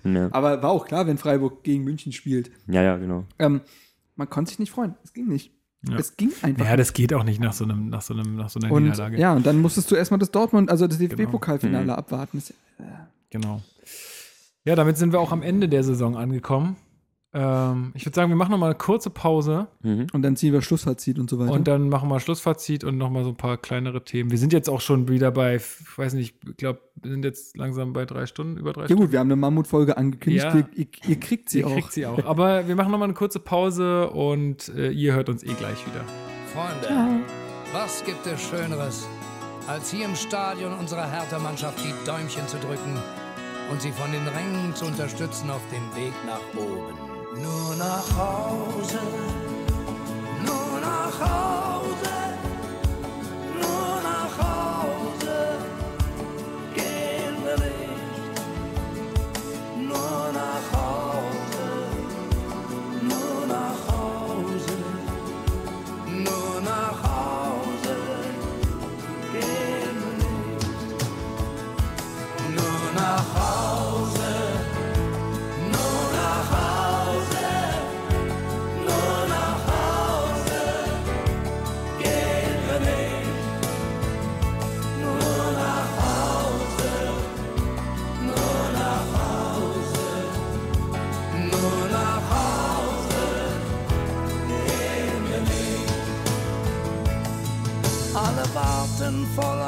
Ja, 0.04 0.30
aber 0.32 0.62
war 0.64 0.70
auch 0.72 0.86
klar, 0.88 1.06
wenn 1.08 1.18
Freiburg 1.20 1.64
gegen 1.64 1.84
München 1.84 2.12
spielt. 2.14 2.50
ja, 2.68 2.82
ja 2.82 2.98
genau. 2.98 3.26
Ähm, 3.40 3.62
man 4.18 4.30
konnte 4.30 4.50
sich 4.50 4.60
nicht 4.60 4.72
freuen. 4.72 4.96
Es 5.04 5.14
ging 5.14 5.28
nicht. 5.28 5.52
Ja. 5.88 5.96
Es 5.98 6.18
ging 6.18 6.32
einfach. 6.42 6.66
Ja, 6.66 6.76
das 6.76 6.94
geht 6.94 7.14
auch 7.14 7.24
nicht 7.24 7.40
nach 7.40 7.54
so 7.54 7.64
einem, 7.64 7.90
nach 7.90 8.02
so 8.02 8.14
einem, 8.14 8.36
nach 8.36 8.50
so 8.50 8.60
einer 8.60 8.72
und 8.72 8.84
Niederlage. 8.84 9.18
ja, 9.20 9.34
und 9.34 9.46
dann 9.46 9.62
musstest 9.62 9.90
du 9.92 9.96
erstmal 9.96 10.20
das 10.20 10.32
Dortmund, 10.32 10.70
also 10.72 10.88
das 10.88 10.98
Genau. 10.98 11.16
DFB-Pokalfinale 11.16 11.84
Mhm. 11.86 11.90
abwarten. 11.92 12.38
Das- 12.40 12.54
Genau. 13.30 13.62
Ja, 14.66 14.76
damit 14.76 14.98
sind 14.98 15.14
wir 15.14 15.20
auch 15.20 15.32
am 15.32 15.44
Ende 15.44 15.70
der 15.70 15.84
Saison 15.84 16.18
angekommen. 16.18 16.76
Ähm, 17.40 17.92
ich 17.94 18.04
würde 18.06 18.16
sagen, 18.16 18.30
wir 18.30 18.36
machen 18.36 18.50
noch 18.52 18.58
mal 18.58 18.68
eine 18.68 18.76
kurze 18.76 19.10
Pause 19.12 19.68
Mhm. 19.84 20.08
Und 20.12 20.22
dann 20.24 20.36
ziehen 20.36 20.54
wir 20.54 20.62
Schlussfazit 20.64 21.20
und 21.20 21.30
so 21.30 21.38
weiter. 21.38 21.52
und 21.52 21.68
dann 21.68 21.88
machen 21.90 22.10
wir 22.10 22.20
Schlussfazit 22.20 22.84
und 22.84 22.98
noch 22.98 23.10
mal 23.12 23.24
so 23.24 23.30
ein 23.30 23.36
paar 23.38 23.58
kleinere 23.58 24.04
Themen. 24.04 24.32
Wir 24.32 24.38
sind 24.40 24.52
jetzt 24.54 24.70
auch 24.70 24.82
schon 24.82 25.08
wieder 25.08 25.30
bei, 25.32 25.58
ich 25.58 25.98
weiß 25.98 26.14
nicht, 26.16 26.36
ich 26.50 26.58
glaube, 26.58 26.80
wir 26.96 27.12
sind 27.12 27.24
jetzt 27.24 27.56
langsam 27.56 27.94
bei 27.94 28.06
drei 28.06 28.26
Stunden, 28.26 28.58
über 28.58 28.74
drei 28.74 28.82
Ja 28.82 28.88
Stunden. 28.88 29.04
gut, 29.04 29.12
wir 29.12 29.20
haben 29.20 29.28
eine 29.28 29.36
Mammutfolge 29.36 29.96
angekündigt. 29.98 30.46
Ja. 30.46 30.56
Ihr, 30.56 30.66
ihr, 30.76 30.88
ihr 31.08 31.20
kriegt 31.20 31.50
sie 31.50 31.60
Ihr 31.60 31.68
auch. 31.68 31.74
kriegt 31.74 31.92
sie 31.92 32.06
auch. 32.08 32.26
Aber 32.26 32.68
wir 32.68 32.76
machen 32.76 32.92
noch 32.92 32.98
mal 32.98 33.06
eine 33.06 33.14
kurze 33.14 33.40
Pause 33.40 34.10
und 34.10 34.70
äh, 34.70 34.90
ihr 34.90 35.14
hört 35.14 35.30
uns 35.30 35.44
eh 35.44 35.54
gleich 35.54 35.86
wieder. 35.86 36.04
Freunde, 36.54 37.22
was 37.72 38.04
gibt 38.04 38.26
es 38.26 38.42
Schöneres, 38.42 39.08
als 39.68 39.92
hier 39.92 40.06
im 40.06 40.16
Stadion 40.16 40.74
unserer 40.74 41.08
Hertha-Mannschaft 41.10 41.78
die 41.84 41.94
Däumchen 42.10 42.48
zu 42.48 42.58
drücken 42.58 42.98
und 43.72 43.82
sie 43.82 43.92
von 43.92 44.12
den 44.12 44.26
Rängen 44.28 44.74
zu 44.74 44.86
unterstützen 44.86 45.50
auf 45.52 45.62
dem 45.72 46.02
Weg 46.04 46.14
nach 46.26 46.40
oben. 46.60 46.98
Nur 47.42 47.76
nach 47.76 48.08
Hause, 48.18 49.00
nur 50.46 50.80
nach 50.82 51.20
Hause, 51.20 51.77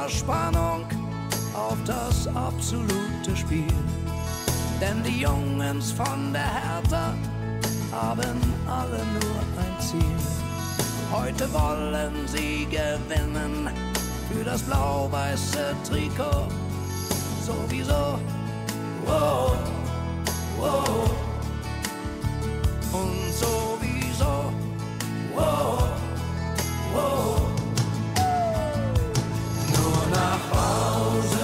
Spannung 0.09 0.85
auf 1.53 1.77
das 1.85 2.27
absolute 2.35 3.35
Spiel. 3.35 3.73
Denn 4.81 5.03
die 5.03 5.21
Jungens 5.21 5.91
von 5.91 6.33
der 6.33 6.41
Hertha 6.41 7.13
haben 7.91 8.39
alle 8.67 8.97
nur 8.97 9.39
ein 9.57 9.79
Ziel. 9.79 10.19
Heute 11.11 11.51
wollen 11.53 12.27
sie 12.27 12.65
gewinnen 12.65 13.69
für 14.31 14.43
das 14.43 14.61
blau-weiße 14.63 15.75
Trikot. 15.87 16.47
Sowieso, 17.45 18.19
wow, 19.05 19.57
wow. 20.57 21.11
Und 22.93 23.33
sowieso, 23.33 24.53
wow, 25.35 25.89
wow. 26.93 27.48
Nur 30.09 30.17
nach 30.17 31.38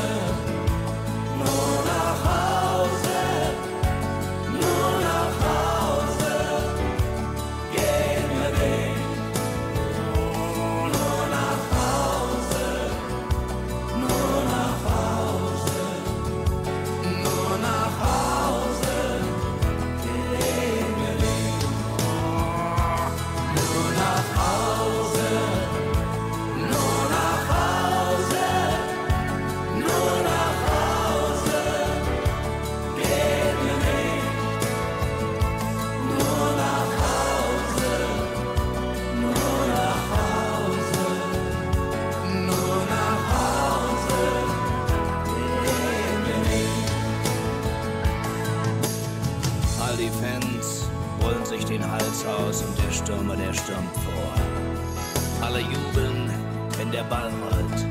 Ball 57.10 57.30
rollt, 57.42 57.86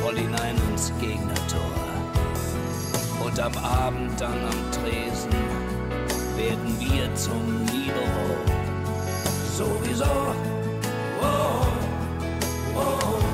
voll 0.00 0.16
hinein 0.16 0.56
ins 0.70 0.92
Gegnertor. 1.00 1.60
Und 3.24 3.38
am 3.40 3.56
Abend 3.58 4.20
dann 4.20 4.44
am 4.44 4.72
Tresen 4.72 5.32
werden 6.36 6.76
wir 6.78 7.14
zum 7.14 7.64
Libero. 7.66 8.36
Sowieso, 9.56 10.34
wow, 11.20 11.66
wow. 12.74 13.31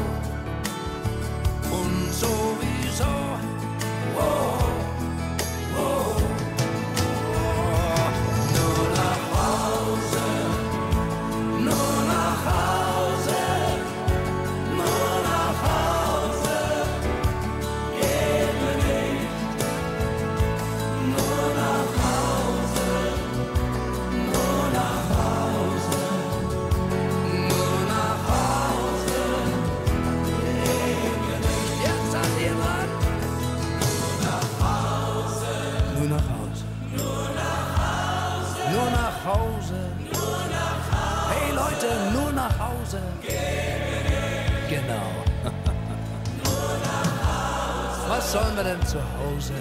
Was 48.30 48.34
sollen 48.34 48.56
wir 48.56 48.64
denn 48.64 48.86
zu 48.86 48.98
Hause? 48.98 49.54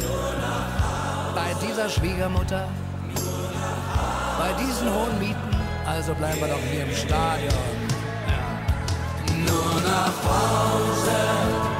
Bei 1.33 1.53
dieser 1.65 1.87
Schwiegermutter? 1.87 2.67
Bei 4.37 4.51
diesen 4.61 4.93
hohen 4.93 5.17
Mieten? 5.19 5.55
Also 5.85 6.13
bleiben 6.13 6.41
wir 6.41 6.49
doch 6.49 6.59
hier 6.69 6.83
im 6.83 6.93
Stadion. 6.93 7.53
Ja. 8.27 9.37
Nur 9.37 9.81
nach 9.83 10.11
Hause. 10.21 11.76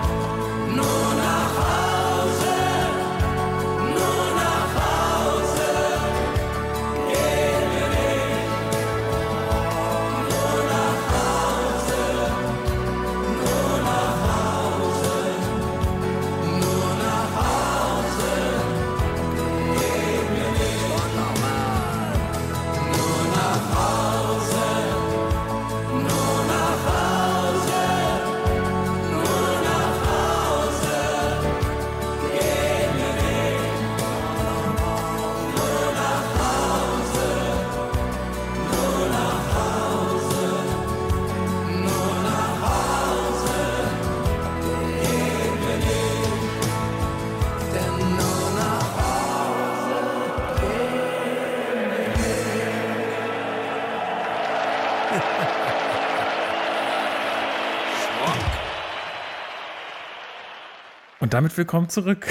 Und 61.28 61.34
damit 61.34 61.58
willkommen 61.58 61.90
zurück. 61.90 62.26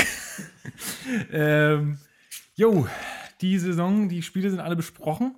ähm, 1.31 1.99
jo, 2.55 2.86
die 3.42 3.58
Saison, 3.58 4.08
die 4.08 4.23
Spiele 4.23 4.49
sind 4.49 4.60
alle 4.60 4.75
besprochen. 4.75 5.34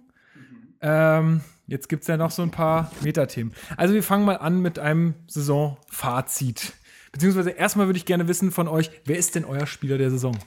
Ähm, 0.81 1.41
jetzt 1.67 1.89
gibt 1.89 2.03
es 2.03 2.07
ja 2.07 2.17
noch 2.17 2.31
so 2.31 2.43
ein 2.43 2.53
paar 2.53 2.93
Metathemen. 3.01 3.53
Also 3.77 3.95
wir 3.95 4.05
fangen 4.05 4.25
mal 4.25 4.37
an 4.37 4.63
mit 4.63 4.79
einem 4.79 5.15
Saisonfazit. 5.27 6.75
Beziehungsweise 7.11 7.51
erstmal 7.51 7.87
würde 7.87 7.97
ich 7.97 8.05
gerne 8.05 8.29
wissen 8.29 8.53
von 8.53 8.69
euch, 8.69 8.93
wer 9.05 9.19
ist 9.19 9.35
denn 9.35 9.45
euer 9.45 9.67
Spieler 9.67 9.99
der 9.99 10.11
Saison? 10.13 10.39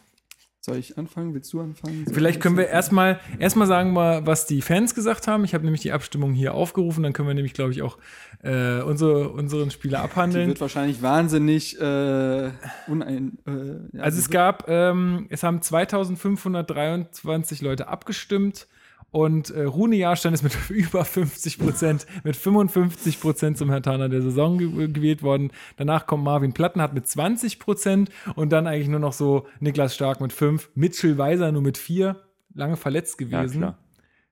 Soll 0.64 0.78
ich 0.78 0.96
anfangen? 0.96 1.34
Willst 1.34 1.52
du 1.54 1.60
anfangen? 1.60 2.06
Soll 2.06 2.14
Vielleicht 2.14 2.36
ich 2.38 2.42
können 2.44 2.56
wir 2.56 2.68
erstmal 2.68 3.20
erstmal 3.40 3.66
sagen, 3.66 3.94
mal, 3.94 4.28
was 4.28 4.46
die 4.46 4.62
Fans 4.62 4.94
gesagt 4.94 5.28
haben. 5.28 5.44
Ich 5.44 5.56
habe 5.56 5.64
nämlich 5.64 5.82
die 5.82 5.92
Abstimmung 5.92 6.34
hier 6.34 6.54
aufgerufen, 6.54 7.02
dann 7.02 7.14
können 7.14 7.28
wir 7.28 7.34
nämlich, 7.34 7.54
glaube 7.54 7.72
ich, 7.72 7.82
auch 7.82 7.98
äh, 8.44 8.82
unsere, 8.82 9.30
unseren 9.30 9.72
Spieler 9.72 9.98
Die 9.98 10.04
abhandeln. 10.04 10.50
wird 10.50 10.62
wahrscheinlich 10.62 11.02
wahnsinnig 11.02 11.82
äh, 11.82 12.52
unein. 12.88 13.40
Äh, 13.48 13.98
ja, 13.98 14.04
Also 14.04 14.20
es 14.20 14.30
gab, 14.30 14.70
ähm, 14.70 15.26
es 15.30 15.42
haben 15.42 15.64
2523 15.64 17.62
Leute 17.62 17.88
abgestimmt 17.88 18.68
und 19.12 19.50
äh, 19.52 19.64
Rune 19.64 19.96
Jahrstein 19.98 20.34
ist 20.34 20.42
mit 20.44 20.58
über 20.70 21.04
50 21.06 21.60
Prozent, 21.60 22.06
mit 22.24 22.36
55 22.36 23.20
Prozent 23.20 23.58
zum 23.58 23.70
Hertaner 23.70 24.10
der 24.10 24.22
Saison 24.22 24.58
ge 24.58 24.88
gewählt 24.88 25.22
worden. 25.22 25.52
Danach 25.78 26.08
kommt 26.08 26.24
Marvin 26.24 26.54
Plattenhardt 26.54 26.94
mit 26.94 27.08
20 27.08 27.60
Prozent 27.60 28.10
und 28.36 28.52
dann 28.52 28.68
eigentlich 28.68 28.88
nur 28.88 29.00
noch 29.02 29.14
so 29.14 29.46
Niklas 29.60 29.94
Stark 29.96 30.22
mit 30.22 30.32
5, 30.34 30.70
Mitchell 30.76 31.18
Weiser 31.18 31.52
nur 31.52 31.62
mit 31.62 31.78
4, 31.78 32.16
lange 32.54 32.78
verletzt 32.78 33.20
Ja, 33.22 33.28
gewesen. 33.44 33.60
klar. 33.60 33.78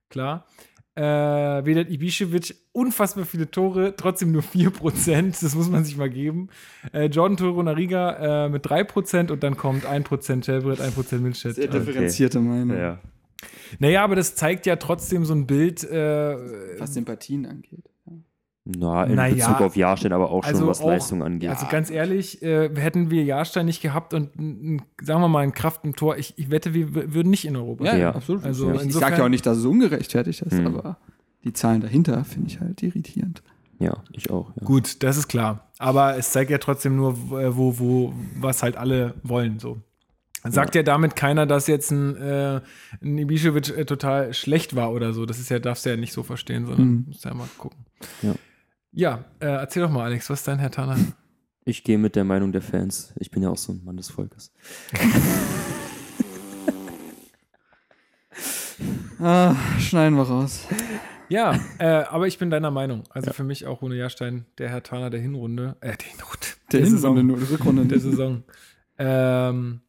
Klar. 0.09 0.45
Äh, 0.95 1.65
Vedat 1.65 1.87
Ibišević, 1.89 2.55
unfassbar 2.73 3.23
viele 3.25 3.49
Tore, 3.49 3.95
trotzdem 3.95 4.31
nur 4.33 4.41
4%, 4.41 5.41
das 5.41 5.55
muss 5.55 5.69
man 5.69 5.85
sich 5.85 5.95
mal 5.95 6.09
geben. 6.09 6.49
Äh, 6.91 7.05
Jordan 7.05 7.37
Toro 7.37 7.63
Nariga 7.63 8.45
äh, 8.45 8.49
mit 8.49 8.65
3% 8.65 9.31
und 9.31 9.43
dann 9.43 9.55
kommt 9.55 9.85
1% 9.85 10.43
Shelbret, 10.43 10.81
1% 10.81 11.19
Milchett. 11.19 11.55
sehr 11.55 11.67
Also, 11.71 11.79
differenzierte 11.79 12.39
Meinung, 12.41 12.75
Ja, 12.75 12.81
ja. 12.83 12.99
Naja, 13.79 14.03
aber 14.03 14.15
das 14.15 14.35
zeigt 14.35 14.65
ja 14.65 14.75
trotzdem 14.75 15.25
so 15.25 15.33
ein 15.33 15.47
Bild. 15.47 15.83
Äh, 15.83 16.35
was 16.79 16.93
Sympathien 16.93 17.45
angeht. 17.45 17.85
Na, 18.71 19.05
in 19.05 19.15
Naja, 19.15 19.33
Bezug 19.33 19.61
auf 19.61 19.75
Jahrstein, 19.75 20.13
aber 20.13 20.29
auch 20.29 20.43
schon, 20.43 20.53
also 20.53 20.67
was 20.67 20.81
auch- 20.81 20.87
Leistung 20.87 21.23
angeht. 21.23 21.49
Also 21.49 21.65
ganz 21.71 21.89
ehrlich, 21.89 22.43
äh, 22.43 22.69
hätten 22.75 23.09
wir 23.09 23.23
Jahrstein 23.23 23.65
nicht 23.65 23.81
gehabt 23.81 24.13
und 24.13 24.35
n- 24.37 24.81
sagen 25.01 25.21
wir 25.21 25.27
mal 25.27 25.39
ein 25.39 25.53
Kraft 25.53 25.85
im 25.85 25.95
Tor, 25.95 26.17
ich, 26.17 26.35
ich 26.37 26.51
wette, 26.51 26.73
wir 26.75 26.93
würden 27.13 27.31
nicht 27.31 27.45
in 27.45 27.55
Europa. 27.55 27.85
Ja, 27.85 27.91
sein. 27.91 27.99
Ja. 28.01 28.15
absolut. 28.15 28.43
Also 28.43 28.69
ich 28.69 28.75
ich 28.75 28.81
insofern- 28.83 29.09
sage 29.09 29.21
ja 29.21 29.25
auch 29.25 29.29
nicht, 29.29 29.45
dass 29.45 29.57
es 29.57 29.65
ungerechtfertigt 29.65 30.41
ist, 30.43 30.57
Hm. 30.59 30.67
aber 30.67 30.97
die 31.45 31.53
Zahlen 31.53 31.81
dahinter 31.81 32.23
finde 32.25 32.47
ich 32.49 32.59
halt 32.59 32.83
irritierend. 32.83 33.41
ja, 33.79 34.03
ich 34.11 34.29
auch. 34.29 34.51
Ja. 34.59 34.65
Gut, 34.65 35.01
das 35.03 35.17
ist 35.17 35.29
klar. 35.29 35.69
Aber 35.79 36.17
es 36.17 36.31
zeigt 36.31 36.51
ja 36.51 36.57
trotzdem 36.59 36.95
nur, 36.95 37.17
wo, 37.31 37.55
wo, 37.57 37.79
wo 37.79 38.13
was 38.39 38.61
halt 38.61 38.75
alle 38.75 39.15
wollen. 39.23 39.57
So. 39.57 39.77
Sagt 40.43 40.75
ja. 40.75 40.83
damit 40.83 41.15
keiner, 41.15 41.45
dass 41.45 41.67
jetzt 41.67 41.91
ein, 41.91 42.15
äh, 42.15 42.61
ein 43.01 43.17
Ibišević 43.19 43.73
äh, 43.75 43.85
total 43.85 44.33
schlecht 44.33 44.75
war 44.75 44.91
oder 44.93 45.13
so. 45.13 45.25
Das 45.25 45.39
ist 45.39 45.49
ja, 45.49 45.59
darfst 45.59 45.85
du 45.85 45.89
ja 45.89 45.97
nicht 45.97 46.13
so 46.13 46.23
verstehen, 46.23 46.65
sondern 46.65 46.87
Mhm. 46.87 47.03
musst 47.07 47.25
ja 47.25 47.33
mal 47.33 47.47
gucken. 47.57 47.85
Ja. 48.21 48.33
Ja, 48.91 49.25
äh, 49.39 49.45
erzähl 49.47 49.83
doch 49.83 49.91
mal, 49.91 50.05
Alex, 50.05 50.29
was 50.29 50.39
ist 50.39 50.47
dein 50.47 50.59
Herr 50.59 50.71
Tanner? 50.71 50.97
Ich 51.65 51.83
gehe 51.83 51.97
mit 51.97 52.15
der 52.15 52.23
Meinung 52.23 52.51
der 52.51 52.61
Fans. 52.61 53.13
Ich 53.19 53.29
bin 53.31 53.43
ja 53.43 53.49
auch 53.49 53.57
so 53.57 53.73
ein 53.73 53.83
Mann 53.83 53.97
des 53.97 54.09
Volkes. 54.09 54.51
Ah, 59.21 59.53
schneiden 59.79 60.15
wir 60.17 60.23
raus. 60.23 60.65
ja, 61.27 61.59
äh, 61.77 61.85
aber 61.85 62.27
ich 62.27 62.37
bin 62.39 62.49
deiner 62.49 62.71
Meinung. 62.71 63.03
Also 63.09 63.33
für 63.33 63.43
mich 63.43 63.65
auch 63.67 63.81
Rune 63.81 63.95
Jahrstein, 63.97 64.45
der 64.57 64.69
Herr 64.69 64.81
Taner 64.83 65.09
der 65.09 65.19
Hinrunde, 65.19 65.75
äh, 65.81 65.97
der 65.97 66.07
Hinrunde, 66.07 66.47
Der 66.71 66.85
Saison. 66.85 67.17
Hinrunde 67.17 67.41
nur, 67.41 67.51
Rückrunde 67.51 67.85
der. 67.85 67.99
Saison. 67.99 68.43
Ähm, 68.97 69.81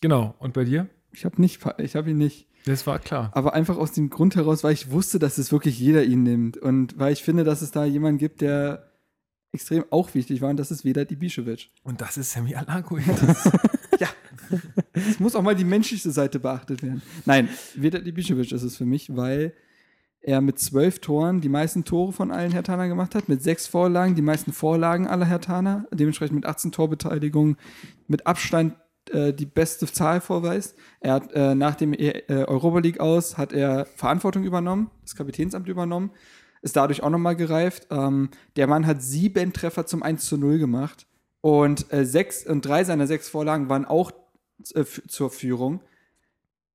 genau, 0.00 0.34
und 0.38 0.54
bei 0.54 0.64
dir? 0.64 0.88
Ich 1.12 1.24
habe 1.24 1.40
nicht, 1.40 1.60
ich 1.78 1.96
habe 1.96 2.10
ihn 2.10 2.18
nicht. 2.18 2.46
Das 2.66 2.86
war 2.86 2.98
klar. 2.98 3.30
Aber 3.32 3.54
einfach 3.54 3.76
aus 3.76 3.92
dem 3.92 4.10
Grund 4.10 4.34
heraus, 4.34 4.64
weil 4.64 4.72
ich 4.72 4.90
wusste, 4.90 5.18
dass 5.18 5.38
es 5.38 5.52
wirklich 5.52 5.78
jeder 5.78 6.04
ihn 6.04 6.24
nimmt. 6.24 6.58
Und 6.58 6.98
weil 6.98 7.12
ich 7.12 7.22
finde, 7.22 7.44
dass 7.44 7.62
es 7.62 7.70
da 7.70 7.84
jemanden 7.84 8.18
gibt, 8.18 8.40
der 8.40 8.90
extrem 9.52 9.84
auch 9.90 10.14
wichtig 10.14 10.40
war, 10.42 10.50
und 10.50 10.58
das 10.58 10.70
ist 10.70 10.84
Vedat 10.84 11.10
Ibišević. 11.10 11.68
Und 11.84 12.00
das 12.00 12.16
ist 12.16 12.32
Sammy 12.32 12.54
Alago. 12.54 12.98
Ja. 13.98 14.08
Es 14.92 15.18
muss 15.20 15.34
auch 15.34 15.42
mal 15.42 15.54
die 15.54 15.64
menschliche 15.64 16.10
Seite 16.10 16.38
beachtet 16.38 16.82
werden. 16.82 17.00
Nein, 17.24 17.48
Vedat 17.74 18.02
Ibišević 18.04 18.54
ist 18.54 18.62
es 18.62 18.76
für 18.76 18.84
mich, 18.84 19.16
weil 19.16 19.54
er 20.20 20.40
mit 20.40 20.58
zwölf 20.58 20.98
Toren 20.98 21.40
die 21.40 21.48
meisten 21.48 21.84
Tore 21.84 22.12
von 22.12 22.30
allen 22.30 22.52
Hertaner 22.52 22.88
gemacht 22.88 23.14
hat, 23.14 23.28
mit 23.28 23.42
sechs 23.42 23.66
Vorlagen, 23.66 24.14
die 24.14 24.22
meisten 24.22 24.52
Vorlagen 24.52 25.06
aller 25.06 25.24
Hertaner, 25.24 25.86
dementsprechend 25.92 26.34
mit 26.34 26.46
18 26.46 26.72
Torbeteiligungen, 26.72 27.56
mit 28.06 28.26
Abstand 28.26 28.74
äh, 29.10 29.32
die 29.32 29.46
beste 29.46 29.86
Zahl 29.86 30.20
vorweist. 30.20 30.76
Er 31.00 31.14
hat 31.14 31.32
äh, 31.32 31.54
nach 31.54 31.74
dem 31.74 31.92
äh, 31.92 32.22
Europa 32.28 32.80
League 32.80 33.00
aus, 33.00 33.38
hat 33.38 33.52
er 33.52 33.86
Verantwortung 33.86 34.44
übernommen, 34.44 34.90
das 35.02 35.16
Kapitänsamt 35.16 35.68
übernommen, 35.68 36.10
ist 36.62 36.76
dadurch 36.76 37.02
auch 37.02 37.10
nochmal 37.10 37.36
gereift. 37.36 37.86
Ähm, 37.90 38.30
der 38.56 38.66
Mann 38.66 38.86
hat 38.86 39.02
sieben 39.02 39.52
Treffer 39.52 39.86
zum 39.86 40.02
1 40.02 40.24
zu 40.26 40.36
0 40.36 40.58
gemacht 40.58 41.06
und 41.40 41.92
äh, 41.92 42.04
sechs 42.04 42.46
und 42.46 42.62
drei 42.66 42.84
seiner 42.84 43.06
sechs 43.06 43.28
Vorlagen 43.28 43.68
waren 43.68 43.84
auch 43.84 44.10
äh, 44.74 44.84
zur 44.84 45.30
Führung. 45.30 45.80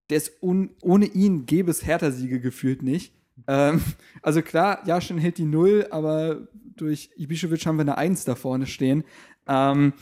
Der 0.10 0.18
ist 0.18 0.34
ohne 0.42 1.06
ihn 1.06 1.46
gäbe 1.46 1.72
es 1.72 1.86
Hertha-Siege 1.86 2.40
gefühlt 2.40 2.82
nicht. 2.82 3.14
Ähm, 3.48 3.82
also 4.22 4.42
klar, 4.42 4.86
Jaschen 4.86 5.18
hält 5.18 5.38
die 5.38 5.46
Null, 5.46 5.88
aber 5.92 6.48
durch 6.76 7.10
Ibišević 7.18 7.66
haben 7.66 7.78
wir 7.78 7.82
eine 7.82 7.98
Eins 7.98 8.26
da 8.26 8.36
vorne 8.36 8.68
stehen. 8.68 9.04
Ähm, 9.48 9.94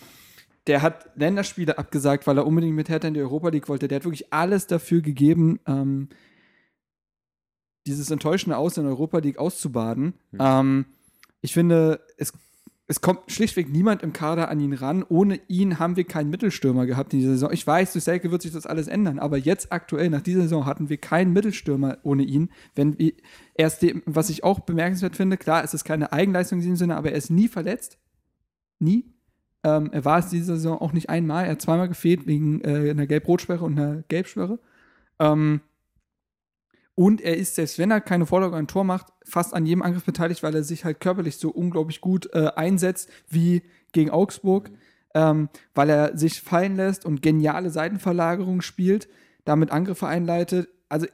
der 0.69 0.83
hat 0.83 1.09
Länderspiele 1.15 1.79
abgesagt, 1.79 2.27
weil 2.27 2.37
er 2.37 2.45
unbedingt 2.45 2.75
mit 2.75 2.89
Hertha 2.89 3.07
in 3.07 3.15
die 3.15 3.21
Europa 3.21 3.49
League 3.49 3.67
wollte. 3.69 3.87
Der 3.87 3.95
hat 3.95 4.05
wirklich 4.05 4.31
alles 4.31 4.67
dafür 4.67 5.01
gegeben, 5.01 5.59
ähm, 5.65 6.09
dieses 7.87 8.11
enttäuschende 8.11 8.55
Aus 8.55 8.77
in 8.77 8.83
der 8.83 8.91
Europa 8.91 9.17
League 9.17 9.39
auszubaden. 9.39 10.13
Ähm, 10.39 10.85
ich 11.41 11.53
finde, 11.53 12.01
es, 12.17 12.33
es 12.85 13.01
kommt 13.01 13.31
schlichtweg 13.31 13.67
niemand 13.67 14.03
im 14.03 14.13
Kader 14.13 14.49
an 14.49 14.59
ihn 14.59 14.73
ran. 14.73 15.03
Ohne 15.09 15.39
ihn 15.47 15.79
haben 15.79 15.95
wir 15.95 16.03
keinen 16.03 16.29
Mittelstürmer 16.29 16.85
gehabt 16.85 17.13
in 17.13 17.19
dieser 17.19 17.31
Saison. 17.31 17.51
Ich 17.51 17.65
weiß, 17.65 17.93
durch 17.93 18.03
Selke 18.03 18.29
wird 18.29 18.43
sich 18.43 18.51
das 18.51 18.67
alles 18.67 18.87
ändern, 18.87 19.17
aber 19.17 19.37
jetzt 19.37 19.71
aktuell, 19.71 20.11
nach 20.11 20.21
dieser 20.21 20.43
Saison, 20.43 20.67
hatten 20.67 20.89
wir 20.89 20.97
keinen 20.97 21.33
Mittelstürmer 21.33 21.97
ohne 22.03 22.21
ihn. 22.21 22.51
Wenn 22.75 22.95
erst 23.55 23.81
dem, 23.81 24.03
was 24.05 24.29
ich 24.29 24.43
auch 24.43 24.59
bemerkenswert 24.59 25.15
finde, 25.15 25.37
klar, 25.37 25.63
es 25.63 25.73
ist 25.73 25.83
keine 25.83 26.11
Eigenleistung 26.11 26.59
in 26.59 26.61
diesem 26.61 26.77
Sinne, 26.77 26.95
aber 26.95 27.09
er 27.09 27.17
ist 27.17 27.31
nie 27.31 27.47
verletzt. 27.47 27.97
Nie. 28.77 29.18
Ähm, 29.63 29.89
er 29.91 30.05
war 30.05 30.19
es 30.19 30.29
diese 30.29 30.55
Saison 30.55 30.79
auch 30.79 30.93
nicht 30.93 31.09
einmal. 31.09 31.45
Er 31.45 31.51
hat 31.51 31.61
zweimal 31.61 31.87
gefehlt 31.87 32.27
wegen 32.27 32.61
äh, 32.61 32.89
einer 32.89 33.07
Gelb-Rot-Sperre 33.07 33.65
und 33.65 33.79
einer 33.79 34.03
Gelbsperre. 34.07 34.59
Ähm, 35.19 35.61
Und 36.95 37.21
er 37.21 37.37
ist, 37.37 37.55
selbst 37.55 37.79
wenn 37.79 37.91
er 37.91 38.01
keine 38.01 38.25
Vorlage 38.25 38.57
ein 38.57 38.67
Tor 38.67 38.83
macht, 38.83 39.07
fast 39.23 39.53
an 39.53 39.65
jedem 39.65 39.81
Angriff 39.81 40.03
beteiligt, 40.03 40.43
weil 40.43 40.53
er 40.53 40.63
sich 40.63 40.83
halt 40.83 40.99
körperlich 40.99 41.37
so 41.37 41.49
unglaublich 41.49 42.01
gut 42.01 42.29
äh, 42.33 42.51
einsetzt 42.57 43.09
wie 43.29 43.61
gegen 43.93 44.09
Augsburg, 44.09 44.69
ähm, 45.13 45.47
weil 45.73 45.89
er 45.89 46.17
sich 46.17 46.41
fallen 46.41 46.75
lässt 46.75 47.05
und 47.05 47.21
geniale 47.21 47.69
Seitenverlagerungen 47.69 48.61
spielt, 48.61 49.07
damit 49.45 49.71
Angriffe 49.71 50.07
einleitet. 50.07 50.67
Also 50.89 51.07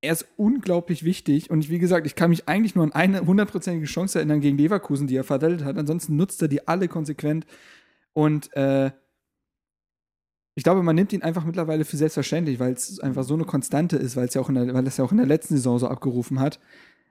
er 0.00 0.12
ist 0.12 0.26
unglaublich 0.36 1.04
wichtig 1.04 1.50
und 1.50 1.60
ich, 1.60 1.70
wie 1.70 1.78
gesagt, 1.78 2.06
ich 2.06 2.14
kann 2.14 2.30
mich 2.30 2.48
eigentlich 2.48 2.74
nur 2.74 2.84
an 2.84 2.92
eine 2.92 3.26
hundertprozentige 3.26 3.86
Chance 3.86 4.18
erinnern 4.18 4.40
gegen 4.40 4.58
Leverkusen, 4.58 5.06
die 5.06 5.16
er 5.16 5.24
verdattelt 5.24 5.64
hat. 5.64 5.78
Ansonsten 5.78 6.16
nutzt 6.16 6.42
er 6.42 6.48
die 6.48 6.68
alle 6.68 6.88
konsequent 6.88 7.46
und 8.12 8.54
äh, 8.54 8.90
ich 10.54 10.64
glaube, 10.64 10.82
man 10.82 10.96
nimmt 10.96 11.12
ihn 11.12 11.22
einfach 11.22 11.44
mittlerweile 11.44 11.84
für 11.84 11.98
selbstverständlich, 11.98 12.58
weil 12.58 12.72
es 12.72 12.98
einfach 13.00 13.24
so 13.24 13.34
eine 13.34 13.44
Konstante 13.44 13.96
ist, 13.96 14.16
weil 14.16 14.26
es 14.26 14.34
ja 14.34 14.40
auch 14.40 14.48
in 14.48 14.54
der, 14.54 14.72
weil 14.72 14.86
es 14.86 14.96
ja 14.96 15.04
auch 15.04 15.12
in 15.12 15.18
der 15.18 15.26
letzten 15.26 15.54
Saison 15.54 15.78
so 15.78 15.86
abgerufen 15.86 16.40
hat. 16.40 16.58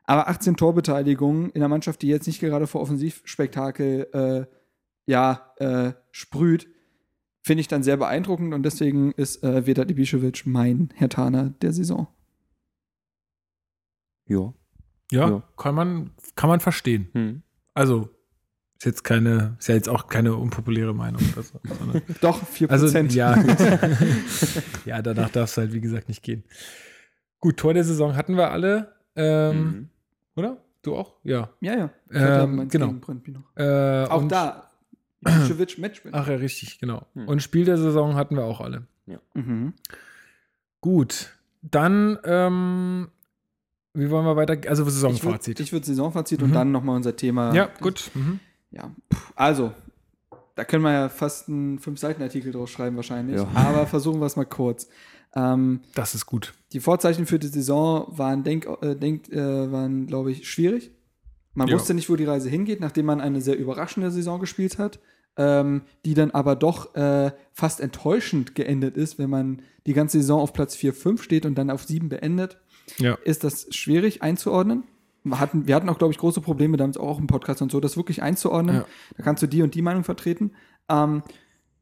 Aber 0.06 0.28
18 0.28 0.56
Torbeteiligungen 0.56 1.52
in 1.52 1.62
einer 1.62 1.70
Mannschaft, 1.70 2.02
die 2.02 2.08
jetzt 2.08 2.26
nicht 2.26 2.40
gerade 2.40 2.66
vor 2.66 2.82
Offensivspektakel 2.82 4.08
äh, 4.14 4.56
ja, 5.06 5.54
äh, 5.58 5.94
sprüht, 6.12 6.68
finde 7.44 7.62
ich 7.62 7.68
dann 7.68 7.84
sehr 7.84 7.98
beeindruckend 7.98 8.56
und 8.56 8.64
deswegen 8.64 9.12
ist 9.12 9.44
äh, 9.44 9.68
Vedat 9.68 9.92
Ibišević 9.92 10.44
mein 10.46 10.90
Herr 10.96 11.10
Tana 11.10 11.54
der 11.62 11.72
Saison. 11.72 12.08
Ja. 14.28 14.54
Ja, 15.12 15.30
Ja. 15.30 15.44
Kann, 15.58 15.76
man, 15.76 16.12
kann 16.36 16.50
man 16.50 16.60
verstehen. 16.60 17.10
Hm. 17.14 17.42
Also, 17.74 18.10
ist 18.78 18.86
jetzt 18.86 19.04
keine, 19.04 19.56
ist 19.60 19.68
ja 19.68 19.76
jetzt 19.76 19.88
auch 19.90 20.08
keine 20.08 20.36
unpopuläre 20.36 20.94
Meinung. 20.96 21.22
oder 21.34 21.44
so, 21.44 21.60
sondern- 21.64 22.02
Doch, 22.22 22.42
4%. 22.44 22.70
Also, 22.70 22.88
ja. 22.88 23.36
ja, 24.86 25.02
danach 25.02 25.30
darf 25.30 25.50
es 25.50 25.58
halt, 25.58 25.74
wie 25.74 25.82
gesagt, 25.82 26.08
nicht 26.08 26.24
gehen. 26.24 26.44
Gut, 27.40 27.58
Tor 27.58 27.74
der 27.74 27.84
Saison 27.84 28.16
hatten 28.16 28.36
wir 28.36 28.52
alle. 28.52 28.94
Ähm, 29.16 29.58
Mhm. 29.64 29.90
Oder? 30.38 30.58
Du 30.82 30.96
auch? 30.96 31.16
Ja. 31.24 31.50
ja, 31.62 31.78
ja. 31.78 31.90
Ähm, 32.12 32.68
genau. 32.68 32.94
Äh, 33.56 34.06
Auch 34.08 34.22
und- 34.24 34.32
da, 34.32 34.72
Matchwin. 35.22 36.12
Ach 36.14 36.28
ja, 36.28 36.36
richtig, 36.36 36.80
genau. 36.80 37.06
Hm. 37.14 37.28
Und 37.28 37.42
Spiel 37.42 37.66
der 37.66 37.78
Saison 37.78 38.16
hatten 38.16 38.36
wir 38.36 38.44
auch 38.44 38.60
alle. 38.62 38.86
Mhm. 39.34 39.74
Gut, 40.82 41.32
dann, 41.62 42.20
ähm, 42.26 43.10
wie 43.96 44.10
wollen 44.10 44.26
wir 44.26 44.36
weiter? 44.36 44.54
Also 44.70 44.84
Ich 44.84 44.88
würde 44.88 44.92
Saisonfazit. 45.16 45.60
ich 45.60 45.72
würd 45.74 45.86
Saisonfazit 45.86 46.40
Mhm. 46.42 46.46
und 46.48 46.54
dann 46.54 46.72
nochmal 46.72 46.96
unser 46.96 47.16
Thema. 47.16 47.54
ja, 47.54 47.70
gut. 47.82 48.12
Mhm. 48.14 48.40
Ja, 48.72 48.92
also, 49.36 49.72
da 50.56 50.64
können 50.66 50.84
wir 50.84 50.92
ja 50.92 51.10
fast 51.10 51.48
einen 51.50 51.80
Fünf-Seiten-Artikel 51.80 52.52
draus 52.52 52.70
schreiben 52.70 52.96
wahrscheinlich. 52.96 53.38
Ja. 53.38 53.48
Aber 53.56 53.88
versuchen 53.88 54.20
wir 54.20 54.26
es 54.26 54.36
mal 54.36 54.46
kurz. 54.46 54.88
Ähm, 55.36 55.82
Das 55.96 56.16
ist 56.16 56.26
gut. 56.26 56.54
die 56.74 56.80
Vorzeichen 56.80 57.26
für 57.26 57.40
die 57.40 57.48
Saison 57.48 58.06
waren, 58.18 58.44
denk, 58.44 58.68
äh, 58.82 58.96
denk, 58.96 59.30
äh, 59.30 59.72
waren 59.72 60.08
glaube 60.08 60.32
ich, 60.32 60.50
schwierig. 60.50 60.92
Man 61.54 61.68
Ja. 61.68 61.76
wusste 61.76 61.94
nicht, 61.94 62.10
wo 62.10 62.16
die 62.16 62.26
Reise 62.26 62.50
hingeht, 62.50 62.80
nachdem 62.82 63.06
man 63.06 63.22
eine 63.22 63.42
sehr 63.42 63.58
überraschende 63.58 64.12
Saison 64.12 64.40
gespielt 64.40 64.78
hat, 64.78 65.00
ähm, 65.38 65.82
die 66.06 66.14
dann 66.14 66.32
aber 66.32 66.56
doch 66.56 66.96
äh, 66.96 67.32
fast 67.54 67.82
enttäuschend 67.82 68.56
geendet 68.56 68.96
ist, 68.98 69.20
wenn 69.20 69.30
man 69.30 69.62
die 69.86 69.94
ganze 69.94 70.18
Saison 70.20 70.40
auf 70.42 70.54
Platz 70.54 70.76
4, 70.76 70.94
5 70.94 71.22
steht 71.22 71.46
und 71.46 71.56
dann 71.56 71.70
auf 71.70 71.84
7 71.84 72.08
beendet 72.10 72.58
Ja. 72.98 73.18
ist 73.24 73.44
das 73.44 73.68
schwierig 73.72 74.22
einzuordnen. 74.22 74.84
Wir 75.24 75.40
hatten, 75.40 75.68
wir 75.68 75.76
hatten 75.76 75.90
auch, 75.90 75.98
glaube 75.98 76.14
ich, 76.14 76.20
große 76.20 76.42
Probleme 76.42 76.78
damit, 76.78 77.00
auch 77.00 77.20
im 77.20 77.28
Podcast 77.28 77.62
und 77.62 77.72
so, 77.72 77.80
das 77.80 77.98
wirklich 77.98 78.22
einzuordnen. 78.22 78.76
Ja. 78.76 78.86
Da 79.18 79.24
kannst 79.24 79.42
du 79.42 79.48
die 79.48 79.64
und 79.64 79.74
die 79.74 79.82
Meinung 79.82 80.04
vertreten. 80.04 80.52
Ähm, 80.88 81.24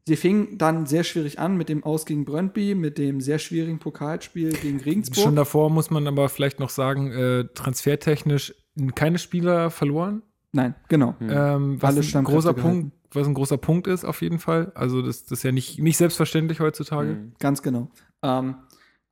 sie 0.06 0.16
fing 0.16 0.56
dann 0.56 0.86
sehr 0.86 1.04
schwierig 1.04 1.38
an 1.38 1.56
mit 1.56 1.68
dem 1.68 1.84
Aus 1.84 2.06
gegen 2.06 2.24
Brøndby, 2.24 2.74
mit 2.74 2.96
dem 2.96 3.20
sehr 3.20 3.38
schwierigen 3.38 3.78
Pokalspiel 3.78 4.52
gegen 4.52 4.80
Regensburg. 4.80 5.22
Schon 5.22 5.36
davor 5.36 5.68
muss 5.70 5.90
man 5.90 6.06
aber 6.06 6.30
vielleicht 6.30 6.58
noch 6.58 6.70
sagen, 6.70 7.12
äh, 7.12 7.44
transfertechnisch 7.54 8.54
keine 8.94 9.18
Spieler 9.18 9.70
verloren. 9.70 10.22
Nein, 10.52 10.74
genau. 10.88 11.14
Ähm, 11.20 11.82
was 11.82 11.96
Alle 11.96 12.18
ein 12.18 12.24
großer. 12.24 12.54
Punkt, 12.54 12.92
was 13.12 13.26
ein 13.26 13.34
großer 13.34 13.58
Punkt 13.58 13.86
ist 13.86 14.04
auf 14.04 14.22
jeden 14.22 14.38
Fall. 14.38 14.72
Also 14.74 15.02
das, 15.02 15.24
das 15.24 15.38
ist 15.38 15.42
ja 15.42 15.52
nicht, 15.52 15.78
nicht 15.78 15.96
selbstverständlich 15.96 16.60
heutzutage. 16.60 17.10
Mhm. 17.10 17.32
Ganz 17.38 17.62
genau. 17.62 17.90
Ähm, 18.22 18.56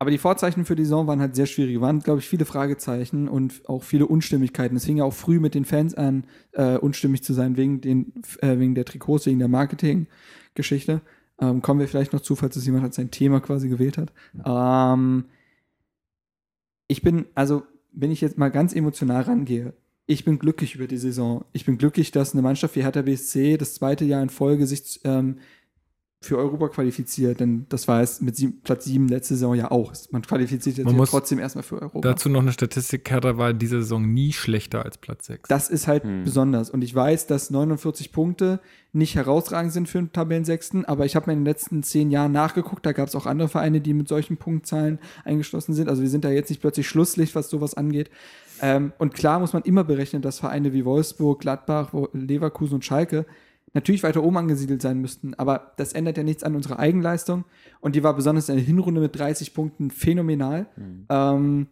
aber 0.03 0.11
die 0.11 0.19
Vorzeichen 0.19 0.65
für 0.65 0.75
die 0.75 0.83
Saison 0.83 1.07
waren 1.07 1.21
halt 1.21 1.37
sehr 1.37 1.47
schwierig. 1.47 1.81
Waren, 1.81 2.01
glaube 2.01 2.19
ich, 2.19 2.29
viele 2.29 2.45
Fragezeichen 2.45 3.29
und 3.29 3.69
auch 3.69 3.85
viele 3.85 4.07
Unstimmigkeiten. 4.07 4.77
Es 4.77 4.85
fing 4.85 4.97
ja 4.97 5.05
auch 5.05 5.15
früh 5.15 5.39
mit 5.39 5.55
den 5.55 5.65
Fans 5.65 5.95
an, 5.95 6.25
äh, 6.55 6.77
unstimmig 6.77 7.23
zu 7.23 7.33
sein, 7.33 7.57
wegen, 7.57 7.81
den, 7.81 8.13
äh, 8.41 8.59
wegen 8.59 8.75
der 8.75 8.85
Trikots, 8.85 9.27
wegen 9.27 9.39
der 9.39 9.47
Marketing-Geschichte. 9.47 11.03
Ähm, 11.41 11.63
kommen 11.63 11.79
wir 11.79 11.87
vielleicht 11.87 12.13
noch 12.13 12.21
zu, 12.21 12.35
falls 12.35 12.57
es 12.57 12.67
jemand 12.67 12.83
hat 12.83 12.95
sein 12.95 13.13
Thema 13.13 13.39
quasi 13.39 13.69
gewählt 13.69 13.97
hat. 13.97 14.13
Ähm, 14.45 15.27
ich 16.89 17.03
bin, 17.03 17.27
also, 17.37 17.63
wenn 17.93 18.11
ich 18.11 18.23
jetzt 18.23 18.39
mal 18.39 18.51
ganz 18.51 18.75
emotional 18.75 19.23
rangehe, 19.23 19.73
ich 20.07 20.25
bin 20.25 20.41
glücklich 20.41 20.75
über 20.75 20.89
die 20.89 20.99
Saison. 20.99 21.45
Ich 21.53 21.65
bin 21.65 21.79
glücklich, 21.79 22.11
dass 22.11 22.33
eine 22.33 22.43
Mannschaft 22.43 22.75
wie 22.75 22.83
Hertha 22.83 23.03
BSC 23.03 23.57
das 23.57 23.75
zweite 23.75 24.05
Jahr 24.05 24.21
in 24.21 24.31
Folge 24.31 24.67
sich 24.67 25.01
ähm, 25.05 25.37
für 26.25 26.39
Europa 26.39 26.69
qualifiziert, 26.69 27.41
denn 27.41 27.67
das 27.69 27.89
war 27.89 28.01
es 28.01 28.21
mit 28.21 28.37
sieben, 28.37 28.61
Platz 28.63 28.85
7 28.85 29.09
letzte 29.09 29.35
Saison 29.35 29.55
ja 29.55 29.71
auch. 29.71 29.93
Man 30.11 30.23
qualifiziert 30.23 30.77
jetzt 30.79 30.85
Man 30.85 30.95
ja 30.95 30.99
muss 31.01 31.11
trotzdem 31.11 31.39
erstmal 31.39 31.63
für 31.65 31.83
Europa. 31.83 32.01
Dazu 32.01 32.29
noch 32.29 32.41
eine 32.43 32.53
Statistik, 32.53 33.11
Hertha 33.11 33.37
war 33.37 33.51
in 33.51 33.59
dieser 33.59 33.79
Saison 33.79 34.07
nie 34.13 34.33
schlechter 34.33 34.85
als 34.85 34.99
Platz 34.99 35.27
6. 35.27 35.49
das 35.49 35.69
ist 35.69 35.87
halt 35.89 36.05
Hm. 36.05 36.25
besonders. 36.25 36.71
Und 36.71 36.83
ich 36.83 36.95
weiß, 36.95 37.27
dass 37.27 37.51
49 37.51 38.13
Punkte 38.13 38.61
nicht 38.93 39.15
herausragend 39.15 39.73
sind 39.73 39.89
für 39.89 39.99
einen 39.99 40.13
Tabellensechsten, 40.13 40.85
aber 40.85 41.07
ich 41.07 41.17
habe 41.17 41.27
mir 41.27 41.33
in 41.33 41.41
den 41.41 41.47
letzten 41.47 41.83
zehn 41.83 42.11
Jahren 42.11 42.33
nachgeguckt, 42.33 42.85
da 42.87 42.93
gab 42.93 43.09
es 43.09 43.15
auch 43.15 43.27
andere 43.27 43.49
Vereine, 43.49 43.81
die 43.81 43.95
mit 43.95 44.07
solchen 44.09 44.37
Punktzahlen 44.37 44.99
eingeschlossen 45.25 45.73
sind. 45.75 45.89
Also 45.89 46.03
wir 46.03 46.09
sind 46.11 46.25
da 46.25 46.31
jetzt 46.31 46.51
nicht 46.51 46.61
plötzlich 46.61 46.87
Schlusslicht, 46.89 47.35
was 47.35 47.49
sowas 47.51 47.75
angeht. 47.75 48.11
Ähm, 48.61 48.93
und 48.99 49.15
klar 49.15 49.41
muss 49.41 49.55
man 49.55 49.63
immer 49.63 49.83
berechnen, 49.83 50.23
dass 50.23 50.39
Vereine 50.39 50.73
wie 50.73 50.85
Wolfsburg, 50.85 51.41
Gladbach, 51.41 51.93
Leverkusen 52.13 52.75
und 52.77 52.85
Schalke 52.85 53.27
natürlich 53.75 54.03
weiter 54.03 54.23
oben 54.23 54.37
angesiedelt 54.37 54.83
sein 54.83 54.99
müssten. 55.01 55.35
Aber 55.35 55.73
das 55.77 55.93
ändert 55.93 56.17
ja 56.17 56.23
nichts 56.23 56.45
an 56.45 56.55
unserer 56.55 56.79
Eigenleistung. 56.79 57.45
Und 57.81 57.95
die 57.97 58.03
war 58.03 58.15
besonders 58.15 58.49
in 58.49 58.57
der 58.57 58.65
Hinrunde 58.65 59.01
mit 59.01 59.17
30 59.19 59.55
Punkten 59.55 59.91
phänomenal. 59.91 60.67
Ähm, 61.09 61.69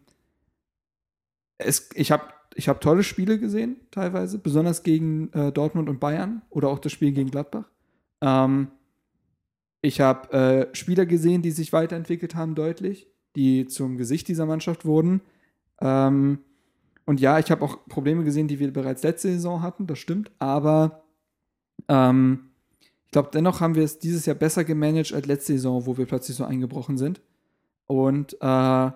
es, 1.59 1.91
ich 1.95 2.11
habe 2.11 2.25
ich 2.55 2.69
hab 2.69 2.81
tolle 2.81 3.03
Spiele 3.03 3.39
gesehen, 3.39 3.77
teilweise, 3.91 4.39
besonders 4.39 4.83
gegen 4.83 5.33
äh, 5.33 5.53
Dortmund 5.53 5.89
und 5.89 6.01
Bayern 6.01 6.43
oder 6.51 6.69
auch 6.69 6.79
das 6.79 6.93
Spiel 6.93 7.13
gegen 7.13 7.31
Gladbach. 7.31 7.71
Ähm, 8.21 8.69
ich 9.83 10.01
habe 10.01 10.33
äh, 10.33 10.75
Spieler 10.75 11.07
gesehen, 11.07 11.43
die 11.43 11.53
sich 11.53 11.73
weiterentwickelt 11.73 12.35
haben, 12.35 12.55
deutlich, 12.55 13.09
die 13.37 13.67
zum 13.67 13.97
Gesicht 13.97 14.29
dieser 14.29 14.47
Mannschaft 14.47 14.85
wurden. 14.85 15.23
Ähm, 15.81 16.41
und 17.07 17.21
ja, 17.21 17.39
ich 17.39 17.51
habe 17.51 17.65
auch 17.65 17.79
Probleme 17.89 18.25
gesehen, 18.25 18.49
die 18.49 18.59
wir 18.59 18.73
bereits 18.73 19.03
letzte 19.03 19.29
Saison 19.29 19.63
hatten, 19.63 19.87
das 19.87 19.99
stimmt, 19.99 20.31
aber 20.39 21.03
ähm, 21.91 22.51
ich 23.07 23.13
glaube, 23.13 23.31
dennoch 23.35 23.61
haben 23.61 23.75
wir 23.75 23.83
es 23.83 23.99
dieses 23.99 24.25
Jahr 24.25 24.37
besser 24.37 24.63
gemanagt 24.63 25.13
als 25.13 25.27
letzte 25.27 25.55
Saison, 25.55 25.85
wo 25.85 25.99
wir 25.99 26.07
plötzlich 26.07 26.37
so 26.37 26.45
eingebrochen 26.45 26.97
sind. 26.97 27.21
Und 27.87 28.37
äh, 28.41 28.91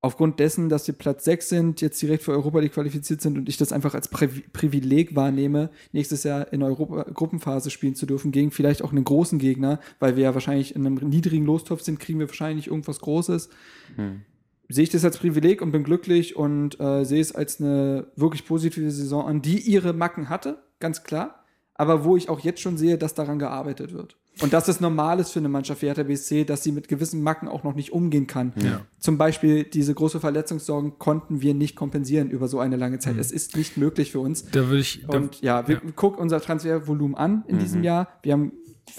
aufgrund 0.00 0.38
dessen, 0.38 0.68
dass 0.68 0.86
wir 0.86 0.94
Platz 0.94 1.24
6 1.24 1.48
sind, 1.48 1.80
jetzt 1.80 2.00
direkt 2.00 2.22
für 2.22 2.30
Europa 2.30 2.60
League 2.60 2.74
qualifiziert 2.74 3.20
sind 3.20 3.36
und 3.36 3.48
ich 3.48 3.56
das 3.56 3.72
einfach 3.72 3.94
als 3.94 4.06
Pri 4.06 4.28
Privileg 4.52 5.16
wahrnehme, 5.16 5.70
nächstes 5.90 6.22
Jahr 6.22 6.52
in 6.52 6.62
Europa 6.62 7.02
Gruppenphase 7.12 7.70
spielen 7.70 7.96
zu 7.96 8.06
dürfen, 8.06 8.30
gegen 8.30 8.52
vielleicht 8.52 8.82
auch 8.82 8.92
einen 8.92 9.02
großen 9.02 9.40
Gegner, 9.40 9.80
weil 9.98 10.14
wir 10.14 10.22
ja 10.22 10.34
wahrscheinlich 10.34 10.76
in 10.76 10.86
einem 10.86 11.08
niedrigen 11.08 11.44
Lostopf 11.44 11.82
sind, 11.82 11.98
kriegen 11.98 12.20
wir 12.20 12.28
wahrscheinlich 12.28 12.68
irgendwas 12.68 13.00
Großes. 13.00 13.50
Hm. 13.96 14.22
Sehe 14.68 14.84
ich 14.84 14.90
das 14.90 15.04
als 15.04 15.18
Privileg 15.18 15.62
und 15.62 15.72
bin 15.72 15.82
glücklich 15.82 16.36
und 16.36 16.78
äh, 16.78 17.04
sehe 17.04 17.20
es 17.20 17.34
als 17.34 17.60
eine 17.60 18.06
wirklich 18.14 18.46
positive 18.46 18.88
Saison 18.92 19.26
an, 19.26 19.42
die 19.42 19.58
ihre 19.58 19.92
Macken 19.92 20.28
hatte, 20.28 20.62
ganz 20.78 21.02
klar, 21.02 21.39
aber 21.80 22.04
wo 22.04 22.14
ich 22.14 22.28
auch 22.28 22.40
jetzt 22.40 22.60
schon 22.60 22.76
sehe, 22.76 22.98
dass 22.98 23.14
daran 23.14 23.38
gearbeitet 23.38 23.94
wird. 23.94 24.14
Und 24.42 24.52
dass 24.52 24.68
es 24.68 24.80
normal 24.80 25.18
ist 25.18 25.30
für 25.30 25.38
eine 25.38 25.48
Mannschaft 25.48 25.80
wie 25.80 25.86
Hertha 25.86 26.02
BSC, 26.02 26.44
dass 26.44 26.62
sie 26.62 26.72
mit 26.72 26.88
gewissen 26.88 27.22
Macken 27.22 27.48
auch 27.48 27.64
noch 27.64 27.74
nicht 27.74 27.90
umgehen 27.90 28.26
kann. 28.26 28.52
Ja. 28.62 28.82
Zum 28.98 29.16
Beispiel 29.16 29.64
diese 29.64 29.94
große 29.94 30.20
Verletzungssorgen 30.20 30.98
konnten 30.98 31.40
wir 31.40 31.54
nicht 31.54 31.76
kompensieren 31.76 32.28
über 32.28 32.48
so 32.48 32.58
eine 32.58 32.76
lange 32.76 32.98
Zeit. 32.98 33.16
Es 33.16 33.32
ist 33.32 33.56
nicht 33.56 33.78
möglich 33.78 34.12
für 34.12 34.20
uns. 34.20 34.44
Da 34.50 34.66
würde 34.66 34.80
ich. 34.80 35.06
Da, 35.08 35.16
Und 35.16 35.40
ja, 35.40 35.66
wir 35.68 35.80
gucken 35.96 36.20
unser 36.20 36.42
Transfervolumen 36.42 37.16
an 37.16 37.44
in 37.48 37.58
diesem 37.58 37.82
Jahr. 37.82 38.08
Wir 38.22 38.34
haben 38.34 38.52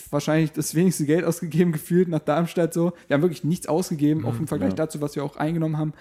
wahrscheinlich 0.10 0.52
das 0.52 0.74
wenigste 0.74 1.06
Geld 1.06 1.24
ausgegeben, 1.24 1.72
gefühlt 1.74 2.08
nach 2.08 2.18
Darmstadt 2.18 2.74
so. 2.74 2.94
Wir 3.06 3.14
haben 3.14 3.22
wirklich 3.22 3.44
nichts 3.44 3.68
ausgegeben, 3.68 4.26
auch 4.26 4.40
im 4.40 4.48
Vergleich 4.48 4.72
ja. 4.72 4.78
dazu, 4.78 5.02
was 5.02 5.16
wir 5.16 5.24
auch 5.24 5.36
eingenommen 5.36 5.78
haben. 5.78 5.94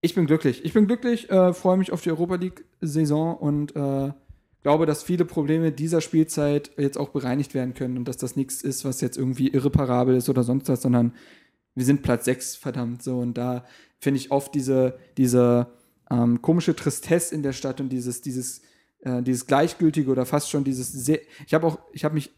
Ich 0.00 0.16
bin 0.16 0.26
glücklich. 0.26 0.64
Ich 0.64 0.72
bin 0.72 0.88
glücklich, 0.88 1.30
äh, 1.30 1.52
freue 1.54 1.76
mich 1.76 1.92
auf 1.92 2.00
die 2.00 2.10
Europa 2.10 2.34
League-Saison 2.34 3.36
und 3.36 3.76
äh, 3.76 4.10
glaube, 4.66 4.84
dass 4.84 5.04
viele 5.04 5.24
Probleme 5.24 5.70
dieser 5.70 6.00
Spielzeit 6.00 6.72
jetzt 6.76 6.98
auch 6.98 7.10
bereinigt 7.10 7.54
werden 7.54 7.74
können 7.74 7.96
und 7.96 8.08
dass 8.08 8.16
das 8.16 8.34
nichts 8.34 8.62
ist, 8.62 8.84
was 8.84 9.00
jetzt 9.00 9.16
irgendwie 9.16 9.46
irreparabel 9.46 10.16
ist 10.16 10.28
oder 10.28 10.42
sonst 10.42 10.68
was, 10.68 10.82
sondern 10.82 11.12
wir 11.76 11.84
sind 11.84 12.02
Platz 12.02 12.24
6, 12.24 12.56
verdammt 12.56 13.00
so. 13.00 13.20
Und 13.20 13.38
da 13.38 13.64
finde 14.00 14.18
ich 14.18 14.32
oft 14.32 14.52
diese, 14.56 14.98
diese 15.18 15.68
ähm, 16.10 16.42
komische 16.42 16.74
Tristesse 16.74 17.32
in 17.32 17.44
der 17.44 17.52
Stadt 17.52 17.80
und 17.80 17.90
dieses, 17.90 18.22
dieses, 18.22 18.60
äh, 19.02 19.22
dieses 19.22 19.46
gleichgültige 19.46 20.10
oder 20.10 20.26
fast 20.26 20.50
schon 20.50 20.64
dieses 20.64 20.90
sehr. 20.90 21.20
Ich 21.46 21.54
habe 21.54 21.68
auch, 21.68 21.78
ich 21.92 22.04
habe 22.04 22.16
mich 22.16 22.32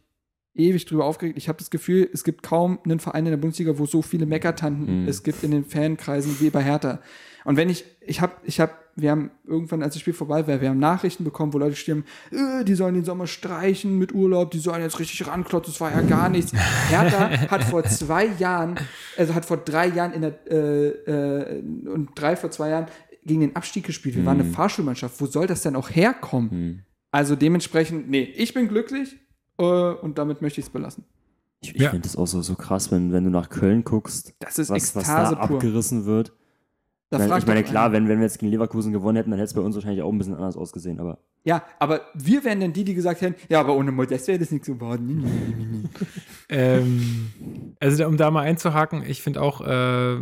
ewig 0.58 0.84
drüber 0.86 1.04
aufgeregt. 1.04 1.38
Ich 1.38 1.48
habe 1.48 1.58
das 1.58 1.70
Gefühl, 1.70 2.08
es 2.12 2.24
gibt 2.24 2.42
kaum 2.42 2.78
einen 2.84 3.00
Verein 3.00 3.24
in 3.26 3.30
der 3.30 3.38
Bundesliga, 3.38 3.78
wo 3.78 3.86
so 3.86 4.02
viele 4.02 4.26
Meckertanten 4.26 5.02
Mhm. 5.02 5.08
es 5.08 5.22
gibt 5.22 5.42
in 5.42 5.50
den 5.52 5.64
Fankreisen 5.64 6.36
wie 6.40 6.50
bei 6.50 6.62
Hertha. 6.62 7.00
Und 7.44 7.56
wenn 7.56 7.70
ich, 7.70 7.84
ich 8.00 8.20
habe, 8.20 8.32
ich 8.44 8.60
habe, 8.60 8.72
wir 8.96 9.10
haben 9.12 9.30
irgendwann, 9.46 9.82
als 9.82 9.94
das 9.94 10.00
Spiel 10.00 10.12
vorbei 10.12 10.46
war, 10.46 10.60
wir 10.60 10.68
haben 10.68 10.78
Nachrichten 10.80 11.24
bekommen, 11.24 11.54
wo 11.54 11.58
Leute 11.58 11.76
stimmen, 11.76 12.04
äh, 12.32 12.64
die 12.64 12.74
sollen 12.74 12.94
den 12.94 13.04
Sommer 13.04 13.26
streichen 13.26 13.96
mit 13.96 14.12
Urlaub, 14.12 14.50
die 14.50 14.58
sollen 14.58 14.82
jetzt 14.82 14.98
richtig 14.98 15.26
ranklotzen, 15.26 15.72
das 15.72 15.80
war 15.80 15.92
ja 15.92 16.02
gar 16.02 16.28
nichts. 16.28 16.52
Hertha 16.90 17.30
hat 17.50 17.64
vor 17.64 17.84
zwei 17.84 18.26
Jahren, 18.38 18.74
also 19.16 19.34
hat 19.34 19.44
vor 19.44 19.56
drei 19.58 19.86
Jahren 19.86 20.12
in 20.12 20.22
der, 20.22 20.34
äh, 20.50 20.88
äh, 20.88 21.62
und 21.88 22.10
drei 22.16 22.36
vor 22.36 22.50
zwei 22.50 22.70
Jahren 22.70 22.86
gegen 23.24 23.40
den 23.40 23.56
Abstieg 23.56 23.86
gespielt. 23.86 24.16
Wir 24.16 24.24
waren 24.26 24.40
eine 24.40 24.50
Fahrschulmannschaft. 24.50 25.20
Wo 25.20 25.26
soll 25.26 25.46
das 25.46 25.62
denn 25.62 25.76
auch 25.76 25.90
herkommen? 25.90 26.84
Also 27.10 27.36
dementsprechend, 27.36 28.10
nee, 28.10 28.22
ich 28.36 28.52
bin 28.52 28.68
glücklich 28.68 29.16
und 29.64 30.18
damit 30.18 30.40
möchte 30.42 30.60
ich 30.60 30.66
es 30.66 30.70
belassen. 30.72 31.04
Ich, 31.60 31.74
ich 31.74 31.82
Ja. 31.82 31.90
finde 31.90 32.04
das 32.06 32.16
auch 32.16 32.26
so, 32.26 32.40
so 32.42 32.54
krass, 32.54 32.90
wenn, 32.92 33.12
wenn 33.12 33.24
du 33.24 33.30
nach 33.30 33.48
Köln 33.50 33.82
guckst, 33.84 34.34
Das 34.38 34.58
ist 34.58 34.70
was, 34.70 34.94
was 34.94 35.02
Ekstase 35.04 35.34
da 35.34 35.46
pur. 35.46 35.56
abgerissen 35.56 36.04
wird. 36.06 36.32
Da 37.10 37.38
ich 37.38 37.46
meine, 37.46 37.64
klar, 37.64 37.90
wenn, 37.92 38.06
wenn 38.06 38.18
wir 38.18 38.26
jetzt 38.26 38.38
gegen 38.38 38.52
Leverkusen 38.52 38.92
gewonnen 38.92 39.16
hätten, 39.16 39.30
dann 39.30 39.38
hätte 39.38 39.48
es 39.48 39.54
bei 39.54 39.62
uns 39.62 39.74
wahrscheinlich 39.74 40.02
auch 40.02 40.12
ein 40.12 40.18
bisschen 40.18 40.34
anders 40.34 40.58
ausgesehen. 40.58 41.00
Aber 41.00 41.18
Ja, 41.42 41.62
aber 41.78 42.02
wir 42.14 42.44
wären 42.44 42.60
denn 42.60 42.74
die, 42.74 42.84
die 42.84 42.92
gesagt 42.92 43.22
hätten, 43.22 43.34
ja, 43.48 43.60
aber 43.60 43.74
ohne 43.74 43.90
Modest 43.92 44.28
wäre 44.28 44.38
das 44.38 44.50
nichts 44.50 44.66
geworden. 44.66 45.88
Ähm, 46.50 47.30
also 47.80 47.98
da- 47.98 48.06
um 48.08 48.16
da 48.16 48.30
mal 48.30 48.42
einzuhaken, 48.42 49.02
ich 49.06 49.20
finde 49.22 49.42
auch, 49.42 49.60
äh, 49.60 50.16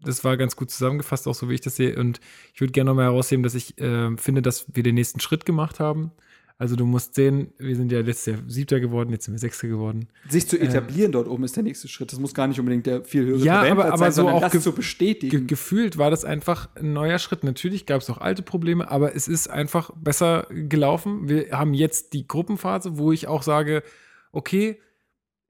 das 0.00 0.22
war 0.22 0.36
ganz 0.36 0.54
gut 0.56 0.70
zusammengefasst, 0.70 1.26
auch 1.26 1.34
so 1.34 1.48
wie 1.48 1.54
ich 1.54 1.60
das 1.60 1.76
sehe. 1.76 1.96
Und 1.98 2.20
ich 2.52 2.60
würde 2.60 2.72
gerne 2.72 2.90
nochmal 2.90 3.06
herausheben, 3.06 3.42
dass 3.42 3.54
ich 3.54 3.78
äh, 3.80 4.16
finde, 4.16 4.42
dass 4.42 4.66
wir 4.74 4.82
den 4.82 4.94
nächsten 4.94 5.20
Schritt 5.20 5.44
gemacht 5.44 5.80
haben. 5.80 6.12
Also 6.56 6.76
du 6.76 6.86
musst 6.86 7.16
sehen, 7.16 7.52
wir 7.58 7.74
sind 7.74 7.90
ja 7.90 8.00
letztes 8.00 8.26
Jahr 8.26 8.42
Siebter 8.46 8.78
geworden, 8.78 9.10
jetzt 9.10 9.24
sind 9.24 9.34
wir 9.34 9.40
Sechster 9.40 9.66
geworden. 9.66 10.06
Sich 10.28 10.46
zu 10.48 10.56
etablieren 10.58 11.10
dort 11.10 11.26
oben 11.26 11.42
ist 11.42 11.56
der 11.56 11.64
nächste 11.64 11.88
Schritt. 11.88 12.12
Das 12.12 12.20
muss 12.20 12.32
gar 12.32 12.46
nicht 12.46 12.60
unbedingt 12.60 12.86
der 12.86 13.02
viel 13.02 13.24
höhere 13.26 13.44
Ja, 13.44 13.62
aber- 13.62 13.86
aber 13.86 13.98
sein, 13.98 14.12
so 14.12 14.16
sondern 14.22 14.36
auch 14.36 14.40
das 14.40 14.52
ge- 14.52 14.60
zu 14.60 14.70
Ge 14.70 14.76
bestätigen. 14.76 15.46
gefühlt 15.48 15.98
war 15.98 16.10
das 16.10 16.24
einfach 16.24 16.68
ein 16.76 16.92
neuer 16.92 17.18
Schritt. 17.18 17.42
Natürlich 17.42 17.86
gab 17.86 18.02
es 18.02 18.08
auch 18.08 18.18
alte 18.18 18.42
Probleme, 18.42 18.88
aber 18.88 19.16
es 19.16 19.26
ist 19.26 19.50
einfach 19.50 19.90
besser 19.96 20.46
gelaufen. 20.50 21.28
Wir 21.28 21.50
haben 21.50 21.74
jetzt 21.74 22.12
die 22.12 22.28
Gruppenphase, 22.28 22.98
wo 22.98 23.10
ich 23.10 23.26
auch 23.26 23.42
sage, 23.42 23.82
okay, 24.30 24.78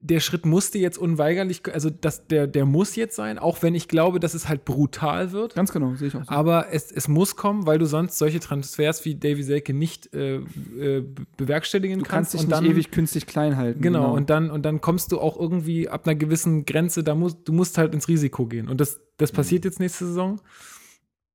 der 0.01 0.19
Schritt 0.19 0.45
musste 0.45 0.77
jetzt 0.77 0.97
unweigerlich, 0.99 1.61
also 1.73 1.89
das, 1.89 2.27
der, 2.27 2.45
der 2.45 2.65
muss 2.65 2.95
jetzt 2.95 3.15
sein, 3.15 3.39
auch 3.39 3.63
wenn 3.63 3.73
ich 3.73 3.87
glaube, 3.87 4.19
dass 4.19 4.35
es 4.35 4.47
halt 4.47 4.63
brutal 4.63 5.31
wird. 5.31 5.55
Ganz 5.55 5.71
genau, 5.71 5.95
sehe 5.95 6.09
ich 6.09 6.15
auch 6.15 6.23
so. 6.23 6.29
Aber 6.29 6.67
es, 6.71 6.91
es 6.91 7.07
muss 7.07 7.35
kommen, 7.35 7.65
weil 7.65 7.79
du 7.79 7.85
sonst 7.85 8.17
solche 8.19 8.39
Transfers 8.39 9.03
wie 9.05 9.15
Davy 9.15 9.41
Selke 9.41 9.73
nicht 9.73 10.13
äh, 10.13 10.35
äh, 10.35 11.03
bewerkstelligen 11.37 11.99
Du 11.99 12.05
kannst 12.05 12.33
dich 12.33 12.41
und 12.41 12.47
nicht 12.49 12.57
dann, 12.57 12.65
ewig 12.65 12.91
künstlich 12.91 13.25
klein 13.25 13.57
halten. 13.57 13.81
Genau, 13.81 14.13
und 14.13 14.29
dann 14.29 14.51
und 14.51 14.63
dann 14.63 14.79
kommst 14.79 15.11
du 15.11 15.19
auch 15.19 15.39
irgendwie 15.39 15.89
ab 15.89 16.05
einer 16.05 16.15
gewissen 16.15 16.65
Grenze, 16.65 17.03
da 17.03 17.15
musst 17.15 17.39
du 17.45 17.53
musst 17.53 17.77
halt 17.79 17.93
ins 17.95 18.07
Risiko 18.07 18.45
gehen. 18.45 18.69
Und 18.69 18.79
das, 18.81 18.99
das 19.17 19.31
Mhm. 19.31 19.35
passiert 19.37 19.65
jetzt 19.65 19.79
nächste 19.79 20.05
Saison. 20.05 20.39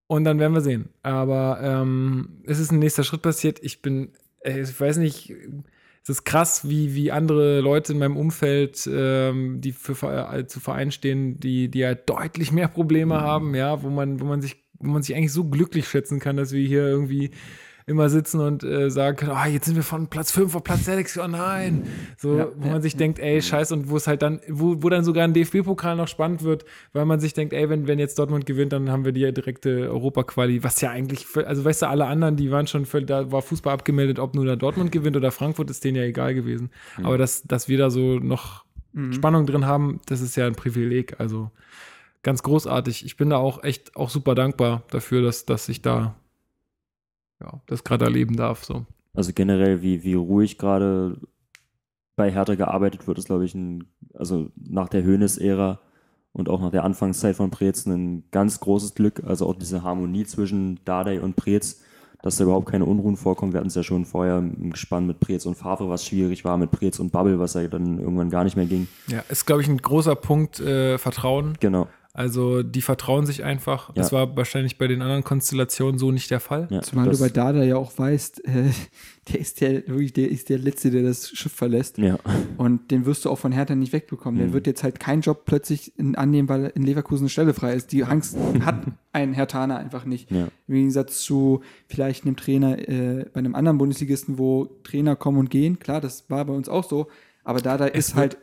Und 0.06 0.24
dann 0.24 0.38
werden 0.38 0.52
wir 0.54 0.60
sehen. 0.60 0.90
Aber 1.02 1.60
ähm, 1.62 2.40
es 2.44 2.58
ist 2.58 2.72
ein 2.72 2.78
nächster 2.78 3.04
Schritt 3.04 3.22
passiert. 3.22 3.58
Ich 3.62 3.80
bin, 3.80 4.10
äh, 4.40 4.60
ich 4.60 4.80
weiß 4.80 4.96
nicht, 4.98 5.32
es 6.02 6.08
ist 6.08 6.24
krass, 6.24 6.68
wie, 6.68 6.94
wie 6.94 7.12
andere 7.12 7.60
Leute 7.60 7.92
in 7.92 7.98
meinem 7.98 8.16
Umfeld, 8.16 8.88
ähm, 8.90 9.60
die 9.60 9.72
für 9.72 9.92
äh, 10.32 10.46
zu 10.46 10.58
Vereinen 10.60 10.92
stehen, 10.92 11.38
die, 11.38 11.68
die 11.68 11.80
ja 11.80 11.94
deutlich 11.94 12.52
mehr 12.52 12.68
Probleme 12.68 13.16
Mhm. 13.16 13.20
haben, 13.20 13.54
ja, 13.54 13.82
wo 13.82 13.90
man, 13.90 14.20
wo 14.20 14.24
man 14.24 14.40
sich, 14.40 14.64
wo 14.78 14.90
man 14.90 15.02
sich 15.02 15.14
eigentlich 15.14 15.32
so 15.32 15.44
glücklich 15.44 15.88
schätzen 15.88 16.18
kann, 16.18 16.36
dass 16.36 16.52
wir 16.52 16.66
hier 16.66 16.86
irgendwie 16.86 17.30
immer 17.86 18.08
sitzen 18.08 18.40
und 18.40 18.62
äh, 18.64 18.90
sagen 18.90 19.16
können, 19.16 19.32
ah, 19.32 19.46
jetzt 19.46 19.66
sind 19.66 19.76
wir 19.76 19.82
von 19.82 20.08
Platz 20.08 20.32
5 20.32 20.54
auf 20.54 20.64
Platz 20.64 20.84
6, 20.84 21.18
oh 21.18 21.28
nein. 21.28 21.84
So, 22.16 22.36
Ja, 22.36 22.48
wo 22.56 22.66
ja, 22.66 22.72
man 22.72 22.82
sich 22.82 22.94
ja. 22.94 22.98
denkt, 22.98 23.18
ey, 23.18 23.40
scheiße, 23.40 23.74
und 23.74 23.90
wo 23.90 23.96
es 23.96 24.06
halt 24.06 24.22
dann, 24.22 24.40
wo, 24.48 24.82
wo 24.82 24.88
dann 24.88 25.04
sogar 25.04 25.24
ein 25.24 25.34
DFB-Pokal 25.34 25.96
noch 25.96 26.08
spannend 26.08 26.42
wird, 26.42 26.64
weil 26.92 27.04
man 27.04 27.20
sich 27.20 27.34
denkt, 27.34 27.52
ey, 27.52 27.68
wenn, 27.68 27.86
wenn 27.86 27.98
jetzt 27.98 28.18
Dortmund 28.18 28.46
gewinnt, 28.46 28.72
dann 28.72 28.90
haben 28.90 29.04
wir 29.04 29.12
die 29.12 29.32
direkte 29.32 29.90
Europaquali, 29.90 30.62
was 30.62 30.80
ja 30.80 30.90
eigentlich, 30.90 31.26
für, 31.26 31.46
also 31.46 31.64
weißt 31.64 31.82
du, 31.82 31.86
alle 31.88 32.06
anderen, 32.06 32.36
die 32.36 32.50
waren 32.50 32.66
schon 32.66 32.86
völlig, 32.86 33.08
da 33.08 33.30
war 33.30 33.42
Fußball 33.42 33.72
abgemeldet, 33.74 34.18
ob 34.18 34.34
nur 34.34 34.44
da 34.46 34.56
Dortmund 34.56 34.92
gewinnt 34.92 35.16
oder 35.16 35.30
Frankfurt, 35.30 35.70
ist 35.70 35.84
denen 35.84 35.96
ja 35.96 36.04
egal 36.04 36.34
gewesen. 36.34 36.70
Aber 37.02 37.18
dass, 37.18 37.42
dass 37.42 37.68
wir 37.68 37.78
da 37.78 37.90
so 37.90 38.18
noch 38.18 38.64
Mhm. 38.92 39.12
Spannung 39.12 39.46
drin 39.46 39.66
haben, 39.66 40.00
das 40.06 40.20
ist 40.20 40.36
ja 40.36 40.46
ein 40.46 40.54
Privileg. 40.54 41.18
Also 41.18 41.50
ganz 42.22 42.42
großartig. 42.42 43.04
Ich 43.04 43.16
bin 43.16 43.30
da 43.30 43.36
auch 43.36 43.62
echt 43.62 43.96
auch 43.96 44.10
super 44.10 44.34
dankbar 44.34 44.82
dafür, 44.90 45.22
dass, 45.22 45.46
dass 45.46 45.68
ich 45.68 45.82
da 45.82 46.14
ja, 47.40 47.60
das 47.66 47.84
gerade 47.84 48.04
erleben 48.04 48.36
darf. 48.36 48.64
So. 48.64 48.86
also 49.14 49.32
generell, 49.32 49.82
wie, 49.82 50.04
wie 50.04 50.14
ruhig 50.14 50.58
gerade 50.58 51.16
bei 52.16 52.30
Hertha 52.30 52.54
gearbeitet 52.54 53.06
wird, 53.06 53.18
ist, 53.18 53.26
glaube 53.26 53.44
ich, 53.44 53.54
ein, 53.54 53.84
also 54.14 54.50
nach 54.56 54.88
der 54.88 55.02
Höhnes-Ära 55.02 55.80
und 56.32 56.48
auch 56.48 56.60
nach 56.60 56.70
der 56.70 56.84
Anfangszeit 56.84 57.36
von 57.36 57.50
Preetz 57.50 57.86
ein 57.86 58.24
ganz 58.30 58.60
großes 58.60 58.94
Glück. 58.94 59.22
Also 59.24 59.46
auch 59.46 59.54
diese 59.54 59.82
Harmonie 59.82 60.24
zwischen 60.24 60.80
Dardai 60.84 61.20
und 61.20 61.36
Preetz, 61.36 61.82
dass 62.22 62.36
da 62.36 62.44
überhaupt 62.44 62.68
keine 62.70 62.84
Unruhen 62.84 63.16
vorkommen. 63.16 63.52
Wir 63.52 63.58
hatten 63.58 63.68
es 63.68 63.74
ja 63.74 63.82
schon 63.82 64.04
vorher 64.04 64.38
im 64.38 64.70
Gespann 64.70 65.06
mit 65.06 65.18
Preetz 65.20 65.46
und 65.46 65.54
Favre, 65.54 65.88
was 65.88 66.04
schwierig 66.04 66.44
war, 66.44 66.58
mit 66.58 66.70
Preetz 66.70 66.98
und 66.98 67.10
Bubble, 67.10 67.38
was 67.38 67.54
ja 67.54 67.66
dann 67.66 67.98
irgendwann 67.98 68.30
gar 68.30 68.44
nicht 68.44 68.56
mehr 68.56 68.66
ging. 68.66 68.86
Ja, 69.08 69.20
ist, 69.28 69.46
glaube 69.46 69.62
ich, 69.62 69.68
ein 69.68 69.78
großer 69.78 70.14
Punkt 70.14 70.60
äh, 70.60 70.98
Vertrauen. 70.98 71.54
Genau. 71.60 71.88
Also 72.12 72.64
die 72.64 72.82
vertrauen 72.82 73.24
sich 73.24 73.44
einfach. 73.44 73.92
Das 73.94 74.10
Ja. 74.10 74.18
war 74.18 74.36
wahrscheinlich 74.36 74.78
bei 74.78 74.88
den 74.88 75.00
anderen 75.00 75.22
Konstellationen 75.22 75.96
so 75.98 76.10
nicht 76.10 76.28
der 76.30 76.40
Fall. 76.40 76.66
Ja, 76.68 76.82
Zumal 76.82 77.06
das, 77.06 77.18
du 77.18 77.24
bei 77.24 77.30
Dada 77.30 77.62
ja 77.62 77.76
auch 77.76 77.96
weißt, 77.96 78.44
äh, 78.46 78.64
der 79.32 79.40
ist 79.40 79.60
der 79.60 79.86
wirklich, 79.86 80.12
der 80.12 80.28
ist 80.28 80.48
der 80.48 80.58
Letzte, 80.58 80.90
der 80.90 81.02
das 81.04 81.28
Schiff 81.30 81.52
verlässt. 81.52 81.98
ja. 81.98 82.18
Und 82.56 82.90
den 82.90 83.06
wirst 83.06 83.24
du 83.24 83.30
auch 83.30 83.38
von 83.38 83.52
Hertha 83.52 83.76
nicht 83.76 83.92
wegbekommen. 83.92 84.38
Der 84.40 84.48
Mhm. 84.48 84.52
wird 84.54 84.66
jetzt 84.66 84.82
halt 84.82 84.98
keinen 84.98 85.20
Job 85.22 85.44
plötzlich 85.44 85.96
in, 85.98 86.16
annehmen, 86.16 86.48
weil 86.48 86.72
in 86.74 86.82
Leverkusen 86.82 87.22
eine 87.24 87.28
Stelle 87.30 87.54
frei 87.54 87.74
ist. 87.74 87.92
Die 87.92 88.02
Angst 88.02 88.36
hat 88.64 88.82
ein 89.12 89.32
Hertaner 89.32 89.76
einfach 89.78 90.04
nicht. 90.04 90.30
Ja. 90.32 90.48
Im 90.66 90.74
Gegensatz 90.74 91.20
zu 91.22 91.60
vielleicht 91.86 92.24
einem 92.24 92.34
Trainer 92.36 92.76
äh, 92.88 93.26
bei 93.32 93.38
einem 93.38 93.54
anderen 93.54 93.78
Bundesligisten, 93.78 94.36
wo 94.36 94.64
Trainer 94.82 95.14
kommen 95.14 95.38
und 95.38 95.50
gehen. 95.50 95.78
Klar, 95.78 96.00
das 96.00 96.28
war 96.28 96.44
bei 96.44 96.52
uns 96.54 96.68
auch 96.68 96.88
so. 96.88 97.06
Aber 97.44 97.60
Dada 97.60 97.86
ist 97.86 98.16
wird- 98.16 98.18
halt, 98.18 98.38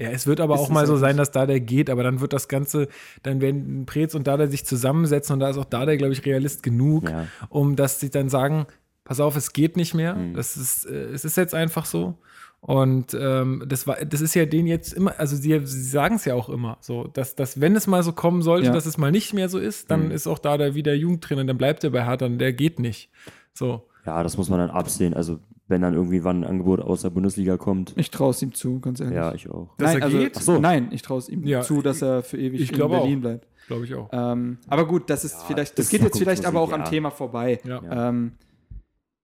Ja, 0.00 0.08
es 0.10 0.26
wird 0.26 0.40
aber 0.40 0.54
Ist 0.56 0.60
auch 0.62 0.68
mal 0.70 0.86
so 0.86 0.96
sein, 0.96 1.16
dass 1.16 1.30
Dada 1.30 1.56
geht, 1.58 1.88
aber 1.88 2.02
dann 2.02 2.20
wird 2.20 2.32
das 2.32 2.48
Ganze, 2.48 2.88
dann 3.22 3.40
werden 3.40 3.86
Preetz 3.86 4.14
und 4.16 4.26
Dada 4.26 4.48
sich 4.48 4.66
zusammensetzen 4.66 5.34
und 5.34 5.40
da 5.40 5.50
ist 5.50 5.56
auch 5.56 5.64
Dada, 5.64 5.94
glaube 5.94 6.12
ich, 6.12 6.24
Realist 6.26 6.62
genug, 6.64 7.08
Ja. 7.08 7.26
um 7.48 7.76
dass 7.76 8.00
sie 8.00 8.10
dann 8.10 8.28
sagen, 8.28 8.66
pass 9.04 9.20
auf, 9.20 9.36
es 9.36 9.52
geht 9.52 9.76
nicht 9.76 9.94
mehr. 9.94 10.14
Mhm. 10.16 10.34
Das 10.34 10.56
ist, 10.56 10.84
äh, 10.86 11.04
es 11.12 11.24
ist 11.24 11.36
jetzt 11.36 11.54
einfach 11.54 11.84
so. 11.84 12.18
Und 12.60 13.14
ähm, 13.20 13.62
das 13.68 13.86
war, 13.86 13.96
das 14.06 14.20
ist 14.22 14.34
ja 14.34 14.46
denen 14.46 14.66
jetzt 14.66 14.94
immer, 14.94 15.14
also 15.20 15.36
sie, 15.36 15.60
sie 15.64 15.82
sagen 15.84 16.16
es 16.16 16.24
ja 16.24 16.34
auch 16.34 16.48
immer, 16.48 16.78
so, 16.80 17.04
dass, 17.04 17.36
dass 17.36 17.60
wenn 17.60 17.76
es 17.76 17.86
mal 17.86 18.02
so 18.02 18.12
kommen 18.12 18.40
sollte, 18.42 18.66
Ja. 18.68 18.72
dass 18.72 18.86
es 18.86 18.96
mal 18.98 19.10
nicht 19.12 19.34
mehr 19.34 19.48
so 19.50 19.58
ist, 19.58 19.90
dann 19.90 20.06
Mhm. 20.06 20.10
ist 20.12 20.26
auch 20.26 20.38
da 20.38 20.56
der 20.56 20.74
wieder 20.74 20.94
Jugendtrainer, 20.94 21.44
dann 21.44 21.58
bleibt 21.58 21.84
er 21.84 21.90
bei 21.90 22.04
Hertha, 22.06 22.24
und 22.26 22.38
der 22.38 22.52
geht 22.54 22.78
nicht. 22.80 23.10
So. 23.52 23.86
ja, 24.06 24.22
das 24.22 24.36
muss 24.38 24.48
man 24.48 24.58
dann 24.60 24.70
absehen. 24.70 25.14
Also 25.14 25.38
wenn 25.68 25.80
dann 25.80 25.94
irgendwie 25.94 26.24
wann 26.24 26.44
ein 26.44 26.44
Angebot 26.44 26.80
aus 26.80 27.02
der 27.02 27.10
Bundesliga 27.10 27.56
kommt, 27.56 27.94
ich 27.96 28.10
traue 28.10 28.30
es 28.30 28.42
ihm 28.42 28.52
zu, 28.52 28.80
ganz 28.80 29.00
ehrlich. 29.00 29.16
ja, 29.16 29.34
ich 29.34 29.48
auch. 29.50 29.74
Dass 29.78 29.92
nein, 29.92 30.00
er 30.00 30.04
also, 30.04 30.18
geht? 30.18 30.32
Ach 30.36 30.40
so. 30.42 30.58
nein, 30.58 30.88
ich 30.92 31.02
traue 31.02 31.18
es 31.18 31.28
ihm 31.28 31.44
Ja, 31.46 31.62
zu, 31.62 31.80
dass 31.82 32.02
er 32.02 32.22
für 32.22 32.36
ewig 32.38 32.60
ich 32.60 32.72
in 32.72 32.78
Berlin 32.78 33.18
auch. 33.18 33.20
bleibt. 33.22 33.46
Glaube 33.66 33.84
ich 33.86 33.94
auch. 33.94 34.10
Ähm, 34.12 34.58
aber 34.68 34.86
gut, 34.86 35.08
das 35.08 35.24
ist 35.24 35.42
vielleicht, 35.44 35.78
das 35.78 35.86
das 35.86 35.88
geht 35.88 36.02
jetzt 36.02 36.18
vielleicht 36.18 36.44
aber 36.44 36.60
auch 36.60 36.68
Zukunftsmusik, 36.68 36.74
am 36.74 36.84
ja. 36.84 36.90
Thema 36.90 37.10
vorbei. 37.10 37.60
Ja. 37.64 37.82
Ja. 37.82 38.08
Ähm, 38.10 38.32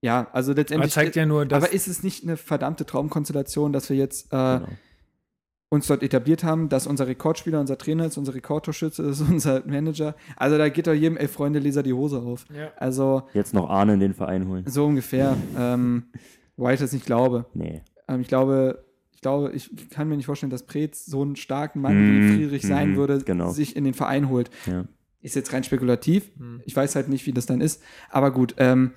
ja, 0.03 0.29
also 0.33 0.53
Aber 0.53 0.61
letztendlich. 0.61 0.93
zeigt 0.93 1.15
ja 1.17 1.27
nur, 1.27 1.45
dass. 1.45 1.63
aber 1.63 1.73
ist 1.75 1.87
es 1.89 2.03
nicht 2.03 2.25
eine 2.25 2.39
verdammte 2.39 2.87
Traumkonstellation, 2.87 3.73
dass 3.75 3.91
wir 3.91 3.97
jetzt 3.99 4.33
äh, 4.33 4.61
Genau. 4.61 4.69
Uns 5.71 5.87
dort 5.87 6.03
etabliert 6.03 6.45
haben, 6.45 6.69
dass 6.69 6.87
unser 6.87 7.07
Rekordspieler 7.07 7.61
unser 7.61 7.79
Trainer 7.79 8.05
ist, 8.07 8.19
unser 8.19 8.35
Rekordtorschütze 8.35 9.03
ist, 9.05 9.21
unser 9.31 9.63
Manager? 9.67 10.15
Also 10.37 10.59
da 10.59 10.69
geht 10.69 10.87
doch 10.87 10.93
jedem, 10.93 11.17
ey 11.17 11.29
Freunde, 11.29 11.59
Leser 11.61 11.83
die 11.83 11.93
Hose 11.93 12.19
auf. 12.21 12.45
Ja. 12.55 12.73
Also 12.77 13.23
Jetzt 13.33 13.55
noch 13.55 13.71
Arne 13.71 13.95
in 13.95 14.01
den 14.01 14.13
Verein 14.15 14.47
holen. 14.49 14.65
so 14.67 14.85
ungefähr. 14.87 15.37
ähm, 15.57 16.05
wobei 16.57 16.75
ich 16.75 16.81
das 16.81 16.93
nicht 16.93 17.07
glaube. 17.07 17.47
Nee. 17.55 17.83
Ähm, 18.09 18.21
ich 18.21 18.29
glaube, 18.29 18.85
ich 19.15 19.21
glaube, 19.21 19.53
ich 19.53 19.71
kann 19.91 20.09
mir 20.09 20.17
nicht 20.17 20.27
vorstellen, 20.27 20.51
dass 20.51 20.65
Preetz 20.65 21.07
so 21.07 21.23
einen 21.23 21.37
starken 21.37 21.81
Mann 21.81 21.95
wie 21.97 22.21
Mhm, 22.21 22.35
Friedrich 22.37 22.63
sein 22.63 22.91
mhm, 22.93 22.97
würde, 22.97 23.19
genau. 23.25 23.51
sich 23.51 23.77
in 23.77 23.85
den 23.85 23.95
Verein 23.95 24.29
holt. 24.29 24.51
Ja. 24.67 24.85
Ist 25.23 25.37
jetzt 25.37 25.53
rein 25.53 25.63
spekulativ. 25.63 26.31
Hm. 26.39 26.63
Ich 26.65 26.75
weiß 26.75 26.97
halt 26.97 27.09
nicht, 27.11 27.27
wie 27.27 27.33
das 27.33 27.45
dann 27.47 27.61
ist. 27.61 27.83
Aber 28.09 28.31
gut, 28.31 28.55
ähm, 28.57 28.93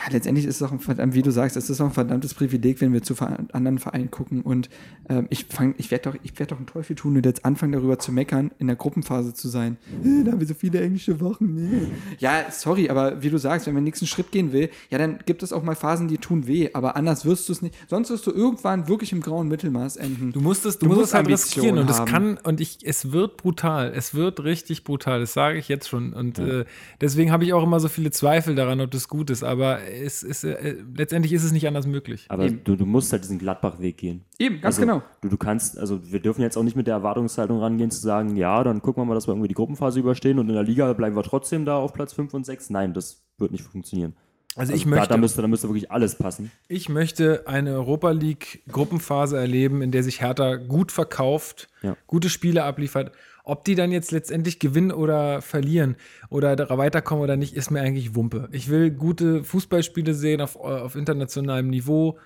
ja, 0.00 0.12
letztendlich 0.12 0.46
ist 0.46 0.56
es 0.56 0.62
auch 0.62 0.72
ein 0.72 0.80
verdammt, 0.80 1.14
wie 1.14 1.20
du 1.20 1.30
sagst, 1.30 1.56
es 1.56 1.68
ist 1.68 1.80
auch 1.80 1.86
ein 1.86 1.92
verdammtes 1.92 2.32
Privileg, 2.32 2.80
wenn 2.80 2.92
wir 2.94 3.02
zu 3.02 3.14
anderen 3.20 3.78
Vereinen 3.78 4.10
gucken. 4.10 4.40
Und 4.40 4.70
ähm, 5.10 5.26
ich 5.28 5.44
fang, 5.46 5.74
ich 5.76 5.90
werde 5.90 6.10
doch, 6.10 6.18
ich 6.22 6.38
werde 6.38 6.50
doch 6.50 6.56
einen 6.56 6.66
Teufel 6.66 6.96
tun 6.96 7.16
und 7.16 7.26
jetzt 7.26 7.44
anfangen, 7.44 7.72
darüber 7.72 7.98
zu 7.98 8.10
meckern, 8.10 8.50
in 8.58 8.66
der 8.66 8.76
Gruppenphase 8.76 9.34
zu 9.34 9.48
sein. 9.48 9.76
Äh, 10.02 10.24
da 10.24 10.32
haben 10.32 10.40
wir 10.40 10.46
so 10.46 10.54
viele 10.54 10.80
englische 10.80 11.20
Wochen. 11.20 11.54
Nee. 11.54 11.86
Ja, 12.18 12.46
sorry, 12.50 12.88
aber 12.88 13.22
wie 13.22 13.28
du 13.28 13.36
sagst, 13.36 13.66
wenn 13.66 13.74
man 13.74 13.82
den 13.82 13.86
nächsten 13.86 14.06
Schritt 14.06 14.32
gehen 14.32 14.52
will, 14.52 14.70
ja, 14.88 14.96
dann 14.96 15.18
gibt 15.26 15.42
es 15.42 15.52
auch 15.52 15.62
mal 15.62 15.74
Phasen, 15.74 16.08
die 16.08 16.16
tun 16.16 16.46
weh, 16.46 16.70
aber 16.72 16.96
anders 16.96 17.26
wirst 17.26 17.48
du 17.48 17.52
es 17.52 17.60
nicht. 17.60 17.74
Sonst 17.88 18.08
wirst 18.08 18.26
du 18.26 18.30
irgendwann 18.30 18.88
wirklich 18.88 19.12
im 19.12 19.20
grauen 19.20 19.48
Mittelmaß 19.48 19.96
enden. 19.96 20.32
Du 20.32 20.40
musst 20.40 20.64
es, 20.64 20.78
du, 20.78 20.86
Du 20.86 20.88
musst 20.88 21.00
musst 21.00 21.10
es 21.10 21.14
halt 21.14 21.28
riskieren 21.28 21.78
und 21.78 21.90
es 21.90 22.04
kann 22.06 22.38
und 22.38 22.60
ich, 22.60 22.78
es 22.84 23.12
wird 23.12 23.36
brutal, 23.36 23.92
es 23.94 24.14
wird 24.14 24.42
richtig 24.44 24.84
brutal, 24.84 25.20
das 25.20 25.34
sage 25.34 25.58
ich 25.58 25.68
jetzt 25.68 25.88
schon 25.88 26.14
und 26.14 26.38
äh, 26.38 26.64
deswegen 27.00 27.32
habe 27.32 27.44
ich 27.44 27.52
auch 27.52 27.62
immer 27.62 27.80
so 27.80 27.88
viele 27.88 28.10
Zweifel 28.10 28.54
daran, 28.54 28.80
ob 28.80 28.90
das 28.90 29.08
gut 29.08 29.28
ist, 29.30 29.42
aber 29.42 29.78
es 29.90 30.22
ist, 30.22 30.44
äh, 30.44 30.76
letztendlich 30.94 31.32
ist 31.32 31.44
es 31.44 31.52
nicht 31.52 31.66
anders 31.66 31.86
möglich. 31.86 32.26
Aber 32.28 32.48
du, 32.48 32.76
du 32.76 32.86
musst 32.86 33.12
halt 33.12 33.24
diesen 33.24 33.38
Gladbach-Weg 33.38 33.96
gehen. 33.96 34.24
Eben, 34.38 34.60
ganz 34.60 34.76
also, 34.78 34.80
genau. 34.80 35.02
Du, 35.20 35.28
du 35.28 35.36
kannst, 35.36 35.78
also 35.78 36.00
wir 36.10 36.20
dürfen 36.20 36.42
jetzt 36.42 36.56
auch 36.56 36.62
nicht 36.62 36.76
mit 36.76 36.86
der 36.86 36.94
Erwartungshaltung 36.94 37.58
rangehen, 37.60 37.90
zu 37.90 38.00
sagen, 38.00 38.36
ja, 38.36 38.62
dann 38.64 38.82
gucken 38.82 39.02
wir 39.02 39.06
mal, 39.06 39.14
dass 39.14 39.26
wir 39.26 39.32
irgendwie 39.32 39.48
die 39.48 39.54
Gruppenphase 39.54 40.00
überstehen 40.00 40.38
und 40.38 40.48
in 40.48 40.54
der 40.54 40.62
Liga 40.62 40.92
bleiben 40.92 41.16
wir 41.16 41.22
trotzdem 41.22 41.64
da 41.64 41.76
auf 41.76 41.92
Platz 41.92 42.12
5 42.12 42.32
und 42.34 42.46
6. 42.46 42.70
Nein, 42.70 42.94
das 42.94 43.22
wird 43.38 43.52
nicht 43.52 43.64
funktionieren. 43.64 44.14
Also 44.56 44.72
ich 44.72 44.82
da, 44.82 44.90
möchte, 44.90 45.08
da, 45.08 45.16
müsste, 45.16 45.42
da 45.42 45.48
müsste 45.48 45.68
wirklich 45.68 45.92
alles 45.92 46.16
passen. 46.16 46.50
ich 46.66 46.88
möchte 46.88 47.46
eine 47.46 47.72
Europa 47.74 48.10
League 48.10 48.62
Gruppenphase 48.68 49.38
erleben, 49.38 49.80
in 49.80 49.92
der 49.92 50.02
sich 50.02 50.20
Hertha 50.20 50.56
gut 50.56 50.90
verkauft, 50.90 51.68
Ja. 51.82 51.96
gute 52.08 52.28
Spiele 52.28 52.64
abliefert. 52.64 53.12
Ob 53.44 53.64
die 53.64 53.74
dann 53.74 53.92
jetzt 53.92 54.12
letztendlich 54.12 54.58
gewinnen 54.58 54.92
oder 54.92 55.42
verlieren 55.42 55.96
oder 56.28 56.56
weiterkommen 56.76 57.24
oder 57.24 57.36
nicht, 57.36 57.54
ist 57.54 57.70
mir 57.70 57.80
eigentlich 57.80 58.14
Wumpe. 58.14 58.48
Ich 58.52 58.68
will 58.68 58.90
gute 58.90 59.44
Fußballspiele 59.44 60.14
sehen 60.14 60.40
auf, 60.40 60.56
auf 60.56 60.94
internationalem 60.94 61.68
Niveau, 61.68 62.18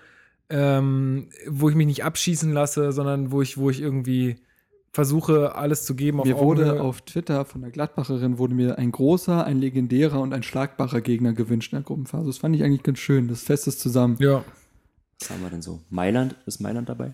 ähm, 0.49 1.29
wo 1.47 1.69
ich 1.69 1.75
mich 1.75 1.87
nicht 1.87 2.03
abschießen 2.03 2.51
lasse, 2.51 2.91
sondern 2.91 3.31
wo 3.31 3.41
ich, 3.41 3.57
wo 3.57 3.69
ich 3.69 3.81
irgendwie 3.81 4.35
versuche, 4.95 5.55
alles 5.55 5.83
zu 5.85 5.93
geben 5.95 6.21
auf 6.21 6.25
Mir 6.25 6.37
wurde 6.37 6.63
Augenhöhe. 6.63 6.81
auf 6.81 7.01
Twitter 7.01 7.43
von 7.45 7.61
der 7.61 7.69
Gladbacherin 7.71 8.37
wurde 8.37 8.53
mir 8.55 8.77
ein 8.77 8.91
großer, 8.91 9.43
ein 9.45 9.59
legendärer 9.59 10.21
und 10.21 10.33
ein 10.33 10.41
schlagbarer 10.41 11.01
Gegner 11.01 11.33
gewünscht 11.33 11.73
in 11.73 11.77
der 11.79 11.83
Gruppenphase. 11.83 12.27
Das 12.27 12.37
fand 12.37 12.55
ich 12.55 12.63
eigentlich 12.63 12.83
ganz 12.83 12.99
schön. 12.99 13.27
Das 13.27 13.43
festes 13.43 13.77
zusammen. 13.77 14.15
Ja. 14.19 14.43
Was 15.19 15.29
haben 15.29 15.41
wir 15.41 15.49
denn 15.49 15.61
so? 15.61 15.81
Mailand? 15.89 16.35
Ist 16.45 16.61
Mailand 16.61 16.87
dabei? 16.87 17.13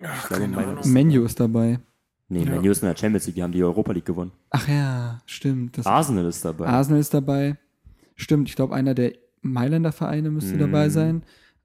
ich 0.00 0.28
glaube, 0.28 0.48
Mailand 0.48 0.80
ist. 0.80 0.86
Menu 0.86 1.24
ist 1.24 1.38
dabei. 1.38 1.80
Nee, 2.28 2.44
Ja. 2.44 2.50
Man 2.56 2.66
U 2.66 2.70
ist 2.70 2.82
in 2.82 2.88
der 2.88 2.96
Champions 2.96 3.26
League, 3.26 3.36
die 3.36 3.42
haben 3.42 3.52
die 3.52 3.62
Europa 3.64 3.92
League 3.92 4.04
gewonnen. 4.04 4.32
Ach 4.50 4.68
ja, 4.68 5.20
stimmt. 5.26 5.78
Das 5.78 5.86
Arsenal 5.86 6.26
ist 6.26 6.44
dabei. 6.44 6.66
Arsenal 6.66 7.00
ist 7.00 7.14
dabei. 7.14 7.56
Stimmt, 8.16 8.48
ich 8.48 8.56
glaube, 8.56 8.74
einer 8.74 8.94
der 8.94 9.12
Mailänder 9.40 9.92
Vereine 9.92 10.30
müsste 10.30 10.54
Mhm. 10.54 10.58
dabei 10.58 10.88
sein. 10.90 11.22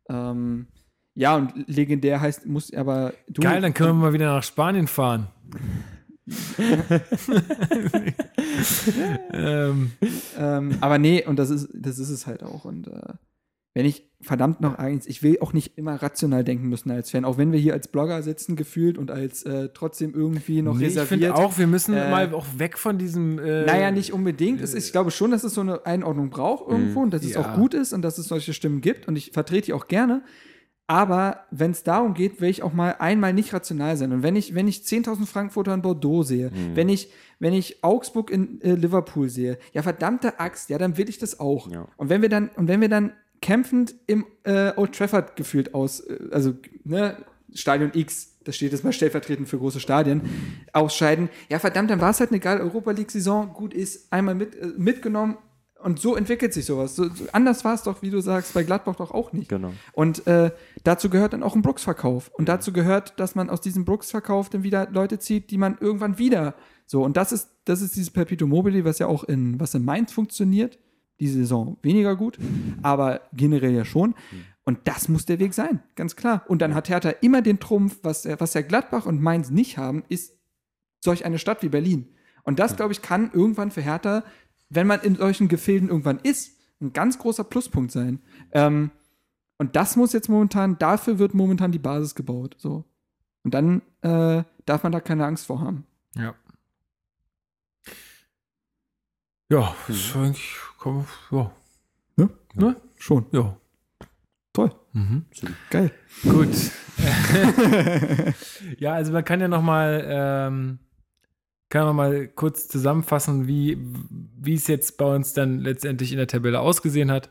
Ähm, 0.10 0.68
ja, 1.16 1.36
und 1.36 1.54
legendär 1.68 2.22
heißt, 2.22 2.46
muss 2.46 2.74
aber 2.74 3.14
du. 3.28 3.42
Geil, 3.42 3.62
dann 3.62 3.74
können 3.74 3.90
wir 3.90 3.94
mal 4.08 4.14
wieder 4.14 4.34
nach 4.34 4.44
Spanien 4.44 4.88
fahren. 4.88 5.28
ähm, 9.32 9.92
Ähm, 10.38 10.76
aber 10.82 10.98
nee, 10.98 11.26
und 11.26 11.38
das 11.38 11.50
ist, 11.50 11.70
das 11.74 12.00
ist 12.00 12.10
es 12.10 12.28
halt 12.28 12.44
auch. 12.44 12.66
Und 12.66 12.88
äh, 12.88 13.14
wenn 13.74 13.86
ich 13.86 14.10
verdammt 14.22 14.62
noch 14.62 14.76
eins, 14.76 15.06
ich 15.08 15.22
will 15.24 15.38
auch 15.42 15.52
nicht 15.52 15.78
immer 15.78 15.96
rational 15.96 16.44
denken 16.44 16.70
müssen 16.70 16.92
als 16.92 17.12
Fan, 17.12 17.26
auch 17.26 17.38
wenn 17.38 17.52
wir 17.52 17.60
hier 17.60 17.74
als 17.74 17.88
Blogger 17.90 18.22
sitzen 18.24 18.56
gefühlt 18.56 18.98
und 18.98 19.12
als 19.12 19.44
äh, 19.44 19.70
trotzdem 19.74 20.14
irgendwie 20.14 20.62
noch 20.62 20.76
nee, 20.78 20.84
ich 20.86 20.90
reserviert. 20.92 21.10
finde 21.10 21.36
auch, 21.36 21.58
wir 21.58 21.68
müssen 21.68 21.94
äh, 21.94 22.10
mal 22.10 22.34
auch 22.34 22.46
weg 22.58 22.78
von 22.78 22.98
diesem. 22.98 23.38
Äh, 23.40 23.66
Naja, 23.66 23.92
nicht 23.92 24.14
unbedingt. 24.14 24.62
Es 24.62 24.74
ist, 24.74 24.86
ich 24.86 24.92
glaube 24.94 25.12
schon, 25.12 25.32
dass 25.32 25.44
es 25.44 25.54
so 25.56 25.62
eine 25.62 25.86
Einordnung 25.86 26.30
braucht 26.30 26.70
irgendwo 26.72 27.02
und 27.02 27.14
dass 27.14 27.24
es 27.24 27.34
Ja. 27.34 27.42
auch 27.42 27.56
gut 27.56 27.74
ist 27.74 27.92
und 27.94 28.02
dass 28.02 28.18
es 28.18 28.28
solche 28.28 28.54
Stimmen 28.54 28.80
gibt 28.80 29.08
und 29.08 29.16
ich 29.18 29.32
vertrete 29.32 29.66
die 29.66 29.74
auch 29.74 29.88
gerne. 29.88 30.24
Aber 30.86 31.46
wenn 31.50 31.72
es 31.72 31.84
darum 31.84 32.14
geht, 32.14 32.42
will 32.42 32.50
ich 32.50 32.62
auch 32.62 32.74
mal 32.74 32.96
einmal 33.00 33.34
nicht 33.34 33.54
rational 33.54 33.96
sein. 33.96 34.12
Und 34.12 34.22
wenn 34.22 34.36
ich, 34.36 34.54
wenn 34.54 34.68
ich 34.68 34.80
10.000 34.82 35.26
Frankfurter 35.26 35.74
in 35.74 35.82
Bordeaux 35.82 36.24
sehe, 36.24 36.52
wenn, 36.76 36.90
ich, 36.90 37.10
wenn 37.40 37.54
ich 37.54 37.84
Augsburg 37.86 38.30
in 38.30 38.60
äh, 38.62 38.74
Liverpool 38.76 39.30
sehe, 39.30 39.58
ja 39.72 39.82
verdammte 39.82 40.40
Axt, 40.42 40.70
ja, 40.70 40.78
dann 40.78 40.98
will 40.98 41.08
ich 41.08 41.18
das 41.20 41.40
auch. 41.40 41.72
Ja. 41.72 41.88
Und 41.96 42.10
wenn 42.10 42.22
wir 42.22 42.30
dann, 42.30 42.50
und 42.58 42.68
wenn 42.68 42.82
wir 42.82 42.90
dann 42.90 43.14
kämpfend 43.44 43.94
im 44.08 44.26
äh, 44.44 44.72
Old 44.78 44.96
Trafford 44.96 45.36
gefühlt 45.36 45.74
aus, 45.74 46.00
äh, 46.00 46.18
also 46.32 46.54
ne, 46.86 47.18
Stadion 47.54 47.92
X, 47.94 48.40
das 48.46 48.56
steht 48.56 48.72
jetzt 48.72 48.84
mal 48.84 48.94
stellvertretend 48.94 49.48
für 49.50 49.60
große 49.60 49.82
Stadien, 49.82 50.22
ausscheiden, 50.72 51.30
ja 51.50 51.60
verdammt, 51.60 51.92
dann 51.92 52.02
war 52.02 52.10
es 52.10 52.20
halt 52.22 52.32
eine 52.32 52.40
geile 52.40 52.62
Europa 52.62 52.92
League-Saison, 52.92 53.54
gut 53.54 53.74
ist, 53.74 54.12
einmal 54.12 54.34
mit, 54.34 54.56
äh, 54.56 54.68
mitgenommen 54.78 55.38
und 55.84 56.00
so 56.00 56.16
entwickelt 56.16 56.54
sich 56.54 56.64
sowas. 56.64 56.96
So, 56.96 57.10
so, 57.10 57.26
anders 57.34 57.66
war 57.66 57.74
es 57.74 57.84
doch, 57.84 58.02
wie 58.02 58.10
du 58.10 58.22
sagst, 58.22 58.54
bei 58.54 58.64
Gladbach 58.64 58.96
doch 58.96 59.12
auch 59.12 59.34
nicht. 59.34 59.50
Genau. 59.50 59.74
Und 59.92 60.26
äh, 60.26 60.52
dazu 60.86 61.10
gehört 61.10 61.34
dann 61.34 61.44
auch 61.44 61.56
ein 61.56 61.62
Brooks-Verkauf. 61.62 62.32
Und 62.34 62.48
dazu 62.48 62.72
gehört, 62.72 63.20
dass 63.20 63.36
man 63.36 63.50
aus 63.50 63.60
diesem 63.60 63.84
Brooks-Verkauf 63.84 64.50
dann 64.50 64.64
wieder 64.64 64.88
Leute 64.92 65.20
zieht, 65.20 65.52
die 65.52 65.58
man 65.58 65.78
irgendwann 65.82 66.18
wieder 66.18 66.56
so. 66.86 67.04
Und 67.04 67.18
das 67.18 67.34
ist, 67.34 67.50
das 67.66 67.82
ist 67.82 67.98
dieses 67.98 68.12
Perpetuum 68.12 68.50
mobile, 68.50 68.86
was 68.86 69.00
ja 69.00 69.08
auch 69.08 69.26
in, 69.26 69.60
was 69.60 69.74
in 69.74 69.84
Mainz 69.84 70.14
funktioniert. 70.14 70.80
Diese 71.24 71.38
Saison 71.38 71.78
weniger 71.82 72.18
gut, 72.18 72.38
aber 72.82 73.22
generell 73.32 73.74
ja 73.74 73.86
schon. 73.86 74.14
Und 74.66 74.80
das 74.84 75.08
muss 75.08 75.26
der 75.26 75.40
Weg 75.40 75.54
sein, 75.54 75.82
ganz 75.96 76.18
klar. 76.18 76.44
Und 76.50 76.62
dann 76.62 76.76
hat 76.76 76.90
Hertha 76.90 77.12
immer 77.22 77.42
den 77.42 77.62
Trumpf, 77.62 78.00
was, 78.04 78.26
was 78.40 78.54
ja 78.56 78.62
Gladbach 78.62 79.06
und 79.06 79.22
Mainz 79.22 79.50
nicht 79.50 79.78
haben, 79.78 80.04
ist 80.10 80.38
solch 81.00 81.24
eine 81.24 81.40
Stadt 81.40 81.64
wie 81.64 81.70
Berlin. 81.70 82.10
Und 82.44 82.60
das, 82.60 82.76
glaube 82.76 82.92
ich, 82.92 83.02
kann 83.02 83.32
irgendwann 83.32 83.72
für 83.72 83.82
Hertha, 83.82 84.26
wenn 84.70 84.86
man 84.86 85.00
in 85.00 85.16
solchen 85.16 85.48
Gefilden 85.48 85.88
irgendwann 85.88 86.20
ist, 86.20 86.58
ein 86.82 86.92
ganz 86.92 87.18
großer 87.20 87.46
Pluspunkt 87.46 87.94
sein. 87.94 88.20
Ähm, 88.52 88.92
und 89.58 89.78
das 89.78 89.96
muss 89.96 90.12
jetzt 90.12 90.28
momentan, 90.28 90.78
dafür 90.78 91.20
wird 91.20 91.34
momentan 91.34 91.72
die 91.72 91.80
Basis 91.80 92.16
gebaut. 92.16 92.58
So. 92.58 92.84
Und 93.44 93.54
dann 93.54 93.82
äh, 94.02 94.44
darf 94.66 94.84
man 94.84 94.92
da 94.92 95.00
keine 95.00 95.26
Angst 95.26 95.46
vor 95.46 95.62
haben. 95.62 95.86
Ja. 96.18 96.36
Ja, 99.50 99.74
das 99.88 99.96
ist 99.96 100.16
eigentlich. 100.18 100.60
Komm, 100.84 101.06
ja. 101.32 101.50
Ne? 102.18 102.30
Ne? 102.56 102.76
Schon. 102.98 103.26
Ja. 103.32 103.56
Toll. 104.52 104.70
Mhm. 104.92 105.26
Geil. 105.70 105.92
Gut. 106.24 106.50
ja, 108.80 108.92
also 108.92 109.14
man 109.14 109.24
kann 109.24 109.40
ja 109.40 109.48
noch 109.48 109.62
mal, 109.62 110.04
ähm, 110.06 110.80
kann 111.70 111.86
man 111.86 111.96
mal 111.96 112.28
kurz 112.28 112.68
zusammenfassen, 112.68 113.48
wie, 113.48 113.78
wie 114.38 114.56
es 114.56 114.68
jetzt 114.68 114.98
bei 114.98 115.06
uns 115.06 115.32
dann 115.32 115.62
letztendlich 115.62 116.12
in 116.12 116.18
der 116.18 116.28
Tabelle 116.28 116.60
ausgesehen 116.60 117.12
hat. 117.12 117.30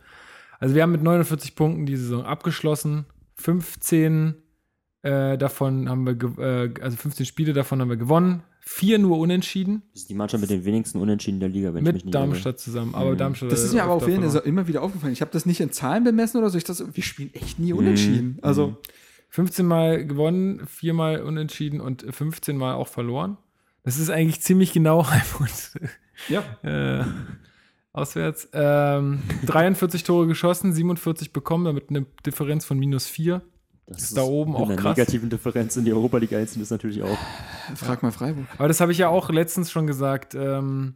Also 0.59 0.75
wir 0.75 0.83
haben 0.83 0.93
mit 0.93 1.03
49 1.03 1.55
Punkten 1.55 1.85
die 1.85 1.97
Saison 1.97 2.25
abgeschlossen. 2.25 3.05
15 3.35 4.35
äh, 5.03 5.37
davon 5.37 5.91
haben 5.91 6.07
wir, 6.07 6.39
äh, 6.39 6.73
also 6.81 6.97
15 6.97 7.27
Spiele 7.27 7.53
davon 7.53 7.83
haben 7.83 7.91
wir 7.91 7.99
gewonnen. 7.99 8.45
Vier 8.65 8.99
nur 9.01 9.19
unentschieden 9.19 9.83
Das 9.93 10.03
ist 10.03 10.11
die 10.11 10.15
Mannschaft 10.15 10.41
mit 10.41 10.49
den 10.51 10.65
wenigsten 10.65 10.99
Unentschieden 11.01 11.41
der 11.41 11.49
Liga, 11.49 11.75
wenn 11.75 11.85
ich 11.85 11.93
mich 11.93 11.95
mit 11.95 12.05
nicht 12.07 12.15
irre. 12.15 12.27
Darmstadt 12.27 12.61
zusammen. 12.61 12.95
Aber 12.95 13.11
Mhm. 13.13 13.19
Darmstadt 13.19 13.51
Das 13.51 13.63
ist 13.65 13.75
mir 13.75 13.83
aber 13.83 13.93
auf 13.95 14.07
jeden 14.07 14.31
Fall 14.31 14.41
immer 14.43 14.69
wieder 14.69 14.83
aufgefallen. 14.83 15.13
Ich 15.13 15.21
habe 15.21 15.33
das 15.33 15.47
nicht 15.47 15.61
in 15.61 15.73
Zahlen 15.73 16.05
bemessen 16.05 16.39
oder 16.39 16.49
so. 16.49 16.57
Ich 16.59 16.65
dachte, 16.65 16.95
wir 16.95 17.03
spielen 17.03 17.35
echt 17.35 17.59
nie 17.59 17.73
unentschieden. 17.73 18.35
Mhm. 18.35 18.39
Also, 18.43 18.77
15 19.31 19.67
Mal 19.67 20.07
gewonnen, 20.07 20.63
viermal 20.69 21.23
unentschieden 21.23 21.81
und 21.81 22.05
15 22.09 22.57
Mal 22.57 22.75
auch 22.75 22.87
verloren. 22.89 23.37
Das 23.83 23.99
ist 23.99 24.11
eigentlich 24.11 24.41
ziemlich 24.43 24.73
genau 24.73 25.07
Heimund. 25.11 25.73
ja. 26.29 26.45
äh, 26.63 27.05
auswärts. 27.93 28.49
Ähm, 28.53 29.23
43 29.47 30.05
Tore 30.05 30.27
geschossen, 30.29 30.73
47 30.73 31.33
bekommen, 31.33 31.65
damit 31.65 31.91
eine 31.91 32.07
Differenz 32.25 32.65
von 32.65 32.79
minus 32.79 33.07
4. 33.07 33.43
Das 33.93 34.03
ist 34.03 34.17
da 34.17 34.23
oben 34.23 34.53
mit 34.53 34.61
auch 34.61 34.69
einer 34.69 34.77
krass. 34.77 34.97
negativen 34.97 35.31
Differenz 35.31 35.77
in 35.77 35.85
die 35.85 35.93
Europa 35.93 36.19
League 36.19 36.33
einziehen 36.33 36.63
ist 36.63 36.71
natürlich 36.71 37.03
auch. 37.03 37.19
Frag 37.75 38.03
mal 38.03 38.13
Freiburg. 38.13 38.47
Aber 38.59 38.69
das 38.69 38.81
habe 38.81 38.93
ich 38.93 38.99
ja 38.99 39.09
auch 39.09 39.31
letztens 39.31 39.71
schon 39.71 39.87
gesagt. 39.87 40.35
Ähm, 40.35 40.95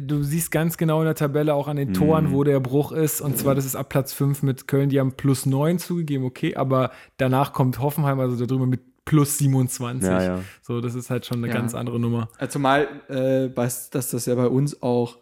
du 0.00 0.22
siehst 0.22 0.50
ganz 0.50 0.76
genau 0.76 1.00
in 1.00 1.04
der 1.06 1.14
Tabelle 1.14 1.54
auch 1.54 1.68
an 1.68 1.76
den 1.76 1.94
Toren, 1.94 2.26
Mhm. 2.26 2.32
wo 2.32 2.44
der 2.44 2.60
Bruch 2.60 2.92
ist. 2.92 3.20
Und 3.20 3.38
zwar, 3.38 3.54
das 3.54 3.64
ist 3.64 3.76
ab 3.76 3.88
Platz 3.88 4.12
5 4.12 4.42
mit 4.42 4.66
Köln, 4.68 4.88
die 4.88 4.98
haben 5.00 5.12
plus 5.12 5.46
9 5.46 5.78
zugegeben, 5.78 6.24
okay, 6.24 6.56
aber 6.56 6.90
danach 7.18 7.52
kommt 7.52 7.78
Hoffenheim, 7.80 8.18
also 8.20 8.44
darüber 8.46 8.66
mit 8.66 8.80
plus 9.04 9.38
27. 9.38 10.08
Ja, 10.10 10.22
ja. 10.22 10.38
So, 10.62 10.80
das 10.80 10.96
ist 10.96 11.10
halt 11.10 11.24
schon 11.26 11.38
eine 11.38 11.46
Ja. 11.48 11.54
ganz 11.54 11.74
andere 11.74 12.00
Nummer. 12.00 12.28
Also 12.38 12.54
Zumal, 12.54 12.88
äh, 13.08 13.56
weiß, 13.56 13.90
dass 13.90 14.10
das 14.10 14.26
ja 14.26 14.34
bei 14.34 14.48
uns 14.48 14.82
auch 14.82 15.16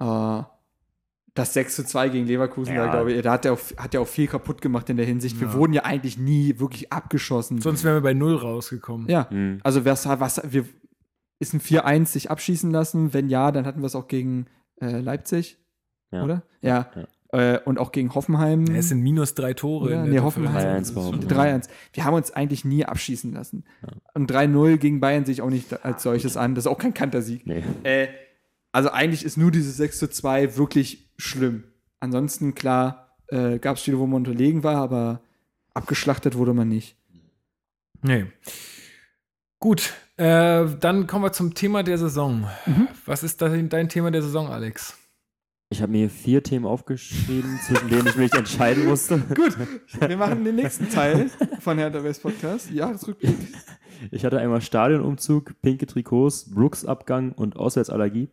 äh, 0.00 0.42
das 1.34 1.54
6 1.54 1.76
zu 1.76 1.84
2 1.86 2.10
gegen 2.10 2.26
Leverkusen, 2.26 2.74
Ja. 2.74 2.84
da 2.86 2.90
glaube 2.92 3.12
ich, 3.12 3.22
da 3.22 3.32
hat 3.32 3.44
er 3.46 3.54
auch, 3.54 3.60
hat 3.78 3.94
er 3.94 4.02
auch 4.02 4.08
viel 4.08 4.26
kaputt 4.26 4.60
gemacht 4.60 4.90
in 4.90 4.96
der 4.98 5.06
Hinsicht. 5.06 5.40
Wir 5.40 5.48
Ja. 5.48 5.54
wurden 5.54 5.72
ja 5.72 5.84
eigentlich 5.84 6.18
nie 6.18 6.58
wirklich 6.58 6.92
abgeschossen. 6.92 7.60
Sonst 7.60 7.84
wären 7.84 7.94
wir 7.96 8.00
bei 8.02 8.12
0 8.14 8.36
rausgekommen. 8.36 9.08
ja, 9.08 9.28
Mhm. 9.30 9.60
also 9.62 9.84
was, 9.84 10.06
was 10.06 10.40
wir 10.52 10.66
ist 11.38 11.54
ein 11.54 11.60
4-1 11.60 12.12
sich 12.12 12.30
abschießen 12.30 12.70
lassen? 12.70 13.12
Wenn 13.14 13.28
ja, 13.28 13.50
dann 13.50 13.66
hatten 13.66 13.80
wir 13.80 13.86
es 13.86 13.94
auch 13.96 14.08
gegen 14.08 14.46
äh, 14.80 15.00
Leipzig, 15.00 15.58
Ja. 16.10 16.24
oder? 16.24 16.42
Ja. 16.60 16.90
Äh, 17.32 17.58
und 17.64 17.78
auch 17.78 17.92
gegen 17.92 18.14
Hoffenheim. 18.14 18.66
Ja, 18.66 18.74
Es 18.74 18.90
sind 18.90 19.00
minus 19.00 19.34
drei 19.34 19.54
Tore. 19.54 19.92
In 19.94 20.10
Nee, 20.10 20.20
Hoffenheim. 20.20 20.54
Differenz. 20.54 20.88
3-1 20.90 20.94
Das 20.94 21.04
ist 21.04 21.10
schon- 21.10 21.20
behauptet. 21.28 21.30
3-1. 21.30 21.68
Wir 21.94 22.04
haben 22.04 22.14
uns 22.14 22.30
eigentlich 22.32 22.64
nie 22.66 22.84
abschießen 22.84 23.32
lassen. 23.32 23.64
Und 24.12 24.30
3-0 24.30 24.76
gegen 24.76 25.00
Bayern 25.00 25.24
sehe 25.24 25.32
ich 25.32 25.40
auch 25.42 25.48
nicht 25.50 25.84
als 25.84 26.02
solches 26.02 26.36
an. 26.36 26.54
Das 26.54 26.66
ist 26.66 26.70
auch 26.70 26.78
kein 26.78 26.92
Kantersieg. 26.94 27.46
Nee. 27.46 27.62
Äh, 27.84 28.08
also 28.70 28.90
eigentlich 28.90 29.24
ist 29.24 29.36
nur 29.38 29.50
dieses 29.50 29.76
6 29.78 29.98
zu 29.98 30.08
2 30.10 30.56
wirklich 30.56 31.01
schlimm. 31.16 31.64
Ansonsten, 32.00 32.54
klar, 32.54 33.16
äh, 33.28 33.58
gab 33.58 33.76
es 33.76 33.82
Spiele, 33.82 33.98
wo 33.98 34.06
man 34.06 34.18
unterlegen 34.18 34.62
war, 34.62 34.76
aber 34.76 35.20
abgeschlachtet 35.74 36.36
wurde 36.36 36.54
man 36.54 36.68
nicht. 36.68 36.96
Nee. 38.02 38.26
Gut, 39.58 39.92
äh, 40.16 40.66
dann 40.80 41.06
kommen 41.06 41.24
wir 41.24 41.32
zum 41.32 41.54
Thema 41.54 41.82
der 41.82 41.98
Saison. 41.98 42.48
Mhm. 42.66 42.88
Was 43.06 43.22
ist 43.22 43.40
dein, 43.40 43.68
dein 43.68 43.88
Thema 43.88 44.10
der 44.10 44.22
Saison, 44.22 44.48
Alex? 44.48 44.98
Ich 45.70 45.80
habe 45.80 45.92
mir 45.92 46.10
vier 46.10 46.42
Themen 46.42 46.66
aufgeschrieben, 46.66 47.58
zwischen 47.66 47.88
denen 47.88 48.06
ich 48.06 48.16
mich 48.16 48.34
entscheiden 48.34 48.84
musste. 48.84 49.18
Gut, 49.34 49.56
wir 50.00 50.16
machen 50.18 50.44
den 50.44 50.56
nächsten 50.56 50.90
Teil 50.90 51.30
von 51.60 51.78
Hertha 51.78 52.04
West 52.04 52.22
Podcast. 52.22 52.70
Jahresrückblick. 52.70 53.36
Ich 54.10 54.24
hatte 54.24 54.38
einmal 54.38 54.60
Stadionumzug, 54.60 55.54
pinke 55.62 55.86
Trikots, 55.86 56.50
Brooks-Abgang 56.52 57.32
und 57.32 57.56
Auswärtsallergie. 57.56 58.28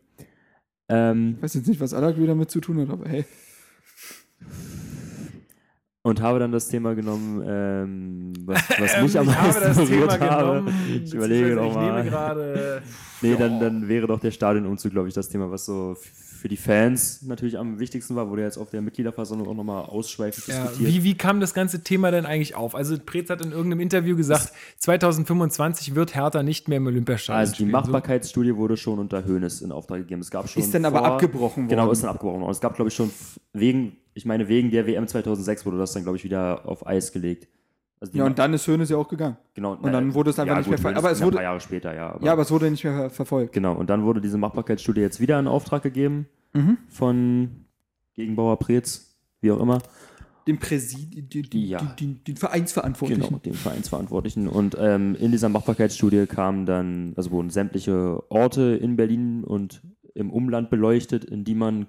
Ähm, 0.90 1.34
Ich 1.36 1.42
weiß 1.42 1.54
jetzt 1.54 1.68
nicht, 1.68 1.80
was 1.80 1.94
wieder 2.16 2.26
damit 2.26 2.50
zu 2.50 2.60
tun 2.60 2.80
hat, 2.80 2.90
aber 2.90 3.08
hey. 3.08 3.24
Und 6.02 6.22
habe 6.22 6.38
dann 6.38 6.50
das 6.50 6.68
Thema 6.68 6.94
genommen, 6.94 7.42
ähm, 7.46 8.32
was, 8.46 8.58
was 8.78 9.02
mich 9.02 9.14
Ähm, 9.16 9.20
am 9.20 9.28
ich 9.28 9.36
habe 9.36 9.48
meisten 9.48 9.86
berührt 9.86 10.20
habe. 10.20 10.60
genommen. 10.62 10.74
Ich 11.04 11.12
überlege 11.14 11.44
beziehungsweise 11.54 11.54
noch 11.56 11.70
Ich 11.70 11.76
nehme 11.76 11.92
mal. 11.92 12.04
gerade. 12.04 12.82
Nee, 13.20 13.36
dann, 13.38 13.60
dann 13.60 13.86
wäre 13.88 14.06
doch 14.06 14.18
der 14.18 14.30
Stadionumzug, 14.30 14.92
glaube 14.92 15.08
ich, 15.08 15.14
das 15.14 15.28
Thema, 15.28 15.50
was 15.50 15.66
so 15.66 15.94
für 15.94 16.48
die 16.48 16.56
Fans 16.56 17.20
natürlich 17.20 17.58
am 17.58 17.78
wichtigsten 17.80 18.16
war, 18.16 18.30
wurde 18.30 18.40
jetzt 18.40 18.56
auf 18.56 18.70
der 18.70 18.80
Mitgliederversammlung 18.80 19.46
auch 19.46 19.54
nochmal 19.54 19.84
ausschweifend 19.84 20.46
Ja, 20.46 20.62
diskutiert. 20.68 20.88
wie, 20.94 21.04
wie 21.04 21.14
kam 21.18 21.38
das 21.38 21.52
ganze 21.52 21.82
Thema 21.82 22.10
denn 22.10 22.24
eigentlich 22.24 22.54
auf? 22.54 22.74
Also 22.74 22.96
Preetz 22.98 23.28
hat 23.28 23.42
in 23.44 23.50
irgendeinem 23.52 23.80
Interview 23.80 24.16
gesagt, 24.16 24.52
2025 24.78 25.94
wird 25.94 26.14
Hertha 26.14 26.42
nicht 26.42 26.68
mehr 26.68 26.78
im 26.78 26.86
Olympiastadion 26.86 27.38
Also 27.40 27.50
die 27.52 27.56
spielen. 27.56 27.70
Machbarkeitsstudie 27.72 28.56
wurde 28.56 28.78
schon 28.78 28.98
unter 28.98 29.24
Höhnes 29.24 29.60
in 29.60 29.70
Auftrag 29.70 29.98
gegeben. 29.98 30.22
Es 30.22 30.30
gab 30.30 30.48
schon 30.48 30.62
Ist 30.62 30.72
dann 30.74 30.86
aber 30.86 31.04
abgebrochen 31.04 31.68
Genau, 31.68 31.82
worden. 31.82 31.92
ist 31.92 32.02
dann 32.04 32.10
abgebrochen 32.10 32.40
worden. 32.40 32.52
Es 32.52 32.60
gab, 32.60 32.74
glaube 32.74 32.88
ich, 32.88 32.94
schon 32.94 33.10
wegen, 33.52 33.96
ich 34.20 34.26
meine, 34.26 34.48
wegen 34.48 34.70
der 34.70 34.86
WM 34.86 35.06
2006 35.08 35.64
wurde 35.64 35.78
das 35.78 35.94
dann, 35.94 36.02
glaube 36.02 36.18
ich, 36.18 36.24
wieder 36.24 36.68
auf 36.68 36.86
Eis 36.86 37.10
gelegt. 37.10 37.48
Also 38.00 38.16
Ja, 38.18 38.26
und 38.26 38.38
dann 38.38 38.52
ist 38.52 38.66
Hönes 38.66 38.90
ja 38.90 38.98
auch 38.98 39.08
gegangen. 39.08 39.38
genau, 39.54 39.72
und 39.74 39.90
dann 39.92 40.12
wurde 40.12 40.28
es 40.28 40.38
einfach 40.38 40.58
nicht 40.58 40.68
mehr 40.68 40.76
ver- 40.78 40.90
ver 40.90 40.98
aber 40.98 41.10
es 41.10 41.20
ein 41.20 41.26
wurde- 41.26 41.36
paar 41.36 41.44
Jahre 41.44 41.60
später, 41.60 41.94
ja. 41.94 42.12
Aber, 42.12 42.24
Ja, 42.26 42.32
aber 42.32 42.42
es 42.42 42.50
wurde 42.50 42.70
nicht 42.70 42.84
mehr 42.84 42.94
ver 42.94 43.08
verfolgt. 43.10 43.54
Genau, 43.54 43.74
und 43.74 43.88
dann 43.88 44.04
wurde 44.04 44.20
diese 44.20 44.36
Machbarkeitsstudie 44.36 45.00
jetzt 45.00 45.20
wieder 45.20 45.38
in 45.40 45.46
Auftrag 45.46 45.82
gegeben 45.82 46.26
Mhm. 46.52 46.76
von 46.88 47.50
Gegenbauer 48.14 48.58
Preetz, 48.58 49.16
wie 49.40 49.50
auch 49.52 49.60
immer. 49.60 49.78
Den 50.46 50.58
Präsid, 50.58 51.32
die, 51.52 51.68
Ja. 51.68 51.94
die, 51.98 52.14
den 52.24 52.36
Vereinsverantwortlichen. 52.36 53.22
Genau, 53.26 53.38
dem 53.38 53.54
Vereinsverantwortlichen. 53.54 54.48
Und 54.48 54.76
ähm, 54.78 55.14
in 55.18 55.30
dieser 55.32 55.48
Machbarkeitsstudie 55.48 56.26
kamen 56.26 56.66
dann, 56.66 57.14
also 57.16 57.30
wurden 57.30 57.48
sämtliche 57.50 58.22
Orte 58.30 58.76
in 58.80 58.96
Berlin 58.96 59.44
und 59.44 59.82
im 60.14 60.30
Umland 60.30 60.68
beleuchtet, 60.70 61.24
in 61.24 61.44
die 61.44 61.54
man 61.54 61.86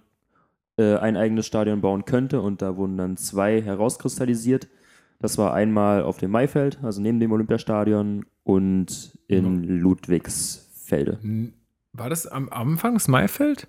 äh, 0.77 0.95
ein 0.97 1.17
eigenes 1.17 1.45
Stadion 1.45 1.81
bauen 1.81 2.05
könnte. 2.05 2.41
Und 2.41 2.61
da 2.61 2.75
wurden 2.77 2.97
dann 2.97 3.17
zwei 3.17 3.61
herauskristallisiert. 3.61 4.67
Das 5.19 5.37
war 5.37 5.53
einmal 5.53 6.03
auf 6.03 6.17
dem 6.17 6.31
Maifeld, 6.31 6.79
also 6.83 7.01
neben 7.01 7.19
dem 7.19 7.31
Olympiastadion, 7.31 8.25
und 8.43 9.17
in 9.27 9.63
Ludwigsfelde. 9.63 11.19
N- 11.23 11.53
War 11.93 12.09
das 12.09 12.25
am 12.25 12.49
Anfang 12.49 12.95
das 12.95 13.07
Maifeld? 13.07 13.67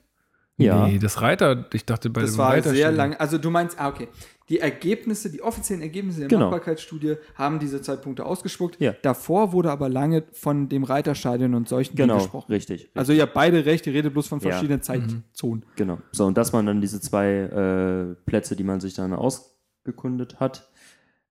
Ja. 0.58 0.86
Nee, 0.86 0.98
das 0.98 1.20
Reiter, 1.22 1.66
ich 1.72 1.84
dachte 1.84 2.10
bei 2.10 2.20
Das 2.22 2.32
dem 2.32 2.38
war 2.38 2.50
Reiter 2.50 2.70
sehr 2.70 2.92
lang. 2.92 3.14
Also 3.14 3.38
du 3.38 3.50
meinst, 3.50 3.78
ah, 3.80 3.88
okay. 3.88 4.08
Die 4.48 4.58
Ergebnisse, 4.58 5.30
die 5.30 5.40
offiziellen 5.40 5.82
Ergebnisse 5.82 6.20
der 6.20 6.28
Genau. 6.28 6.42
Machbarkeitsstudie 6.50 7.14
haben 7.36 7.58
diese 7.58 7.80
zwei 7.80 7.96
Punkte 7.96 8.26
ausgespuckt. 8.26 8.78
Ja. 8.80 8.92
Davor 9.00 9.52
wurde 9.52 9.70
aber 9.70 9.88
lange 9.88 10.24
von 10.32 10.68
dem 10.68 10.84
Reiterstadion 10.84 11.54
und 11.54 11.68
solchen 11.68 11.96
Genau, 11.96 12.14
Dingen 12.14 12.24
gesprochen. 12.24 12.52
richtig. 12.52 12.90
Also 12.94 13.12
ihr 13.14 13.22
habt 13.22 13.32
beide 13.34 13.64
recht, 13.64 13.86
ihr 13.86 13.94
redet 13.94 14.12
bloß 14.12 14.28
von 14.28 14.40
Ja. 14.40 14.50
verschiedenen 14.50 14.82
Zeitzonen. 14.82 15.64
Genau. 15.76 15.98
So, 16.10 16.26
und 16.26 16.36
dass 16.36 16.52
man 16.52 16.66
dann 16.66 16.80
diese 16.82 17.00
zwei 17.00 17.28
äh, 17.28 18.14
Plätze, 18.26 18.54
die 18.54 18.64
man 18.64 18.80
sich 18.80 18.92
dann 18.94 19.14
ausgekundet 19.14 20.38
hat. 20.38 20.68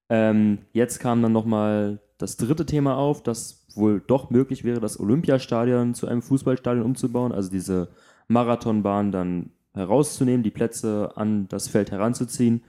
Ähm, 0.10 0.60
jetzt 0.74 1.00
kam 1.00 1.22
dann 1.22 1.32
nochmal 1.32 2.00
das 2.18 2.38
dritte 2.38 2.66
Thema 2.66 2.96
auf, 2.98 3.22
dass 3.24 3.66
wohl 3.76 4.02
doch 4.06 4.30
möglich 4.30 4.64
wäre, 4.64 4.80
das 4.80 5.00
Olympiastadion 5.00 5.94
zu 5.94 6.08
einem 6.08 6.22
Fußballstadion 6.22 6.84
umzubauen, 6.86 7.32
also 7.32 7.50
diese 7.52 7.90
Marathonbahn 8.32 9.12
dann 9.12 9.52
herauszunehmen, 9.74 10.44
die 10.44 10.52
Plätze 10.52 11.12
an 11.16 11.48
das 11.50 11.68
Feld 11.68 11.92
heranzuziehen, 11.92 12.64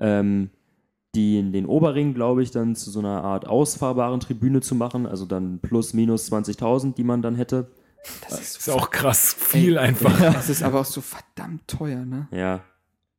ähm, 0.00 0.50
die 1.14 1.38
in 1.38 1.52
den 1.52 1.66
Oberring, 1.66 2.14
glaube 2.14 2.42
ich, 2.42 2.50
dann 2.50 2.74
zu 2.76 2.90
so 2.90 2.98
einer 3.00 3.22
Art 3.24 3.46
ausfahrbaren 3.46 4.20
Tribüne 4.20 4.60
zu 4.60 4.74
machen, 4.74 5.06
also 5.06 5.24
dann 5.24 5.58
plus 5.60 5.94
minus 5.94 6.30
20.000, 6.30 6.94
die 6.94 7.04
man 7.04 7.22
dann 7.22 7.34
hätte. 7.34 7.68
Das 8.28 8.40
ist, 8.40 8.58
Ist 8.58 8.70
auch 8.70 8.90
krass 8.90 9.34
viel 9.38 9.76
einfach. 9.78 10.16
Das 10.20 10.48
ist 10.48 10.62
aber 10.62 10.80
auch 10.80 10.84
so 10.84 11.00
verdammt 11.00 11.66
teuer, 11.66 12.04
ne? 12.04 12.28
Ja, 12.30 12.60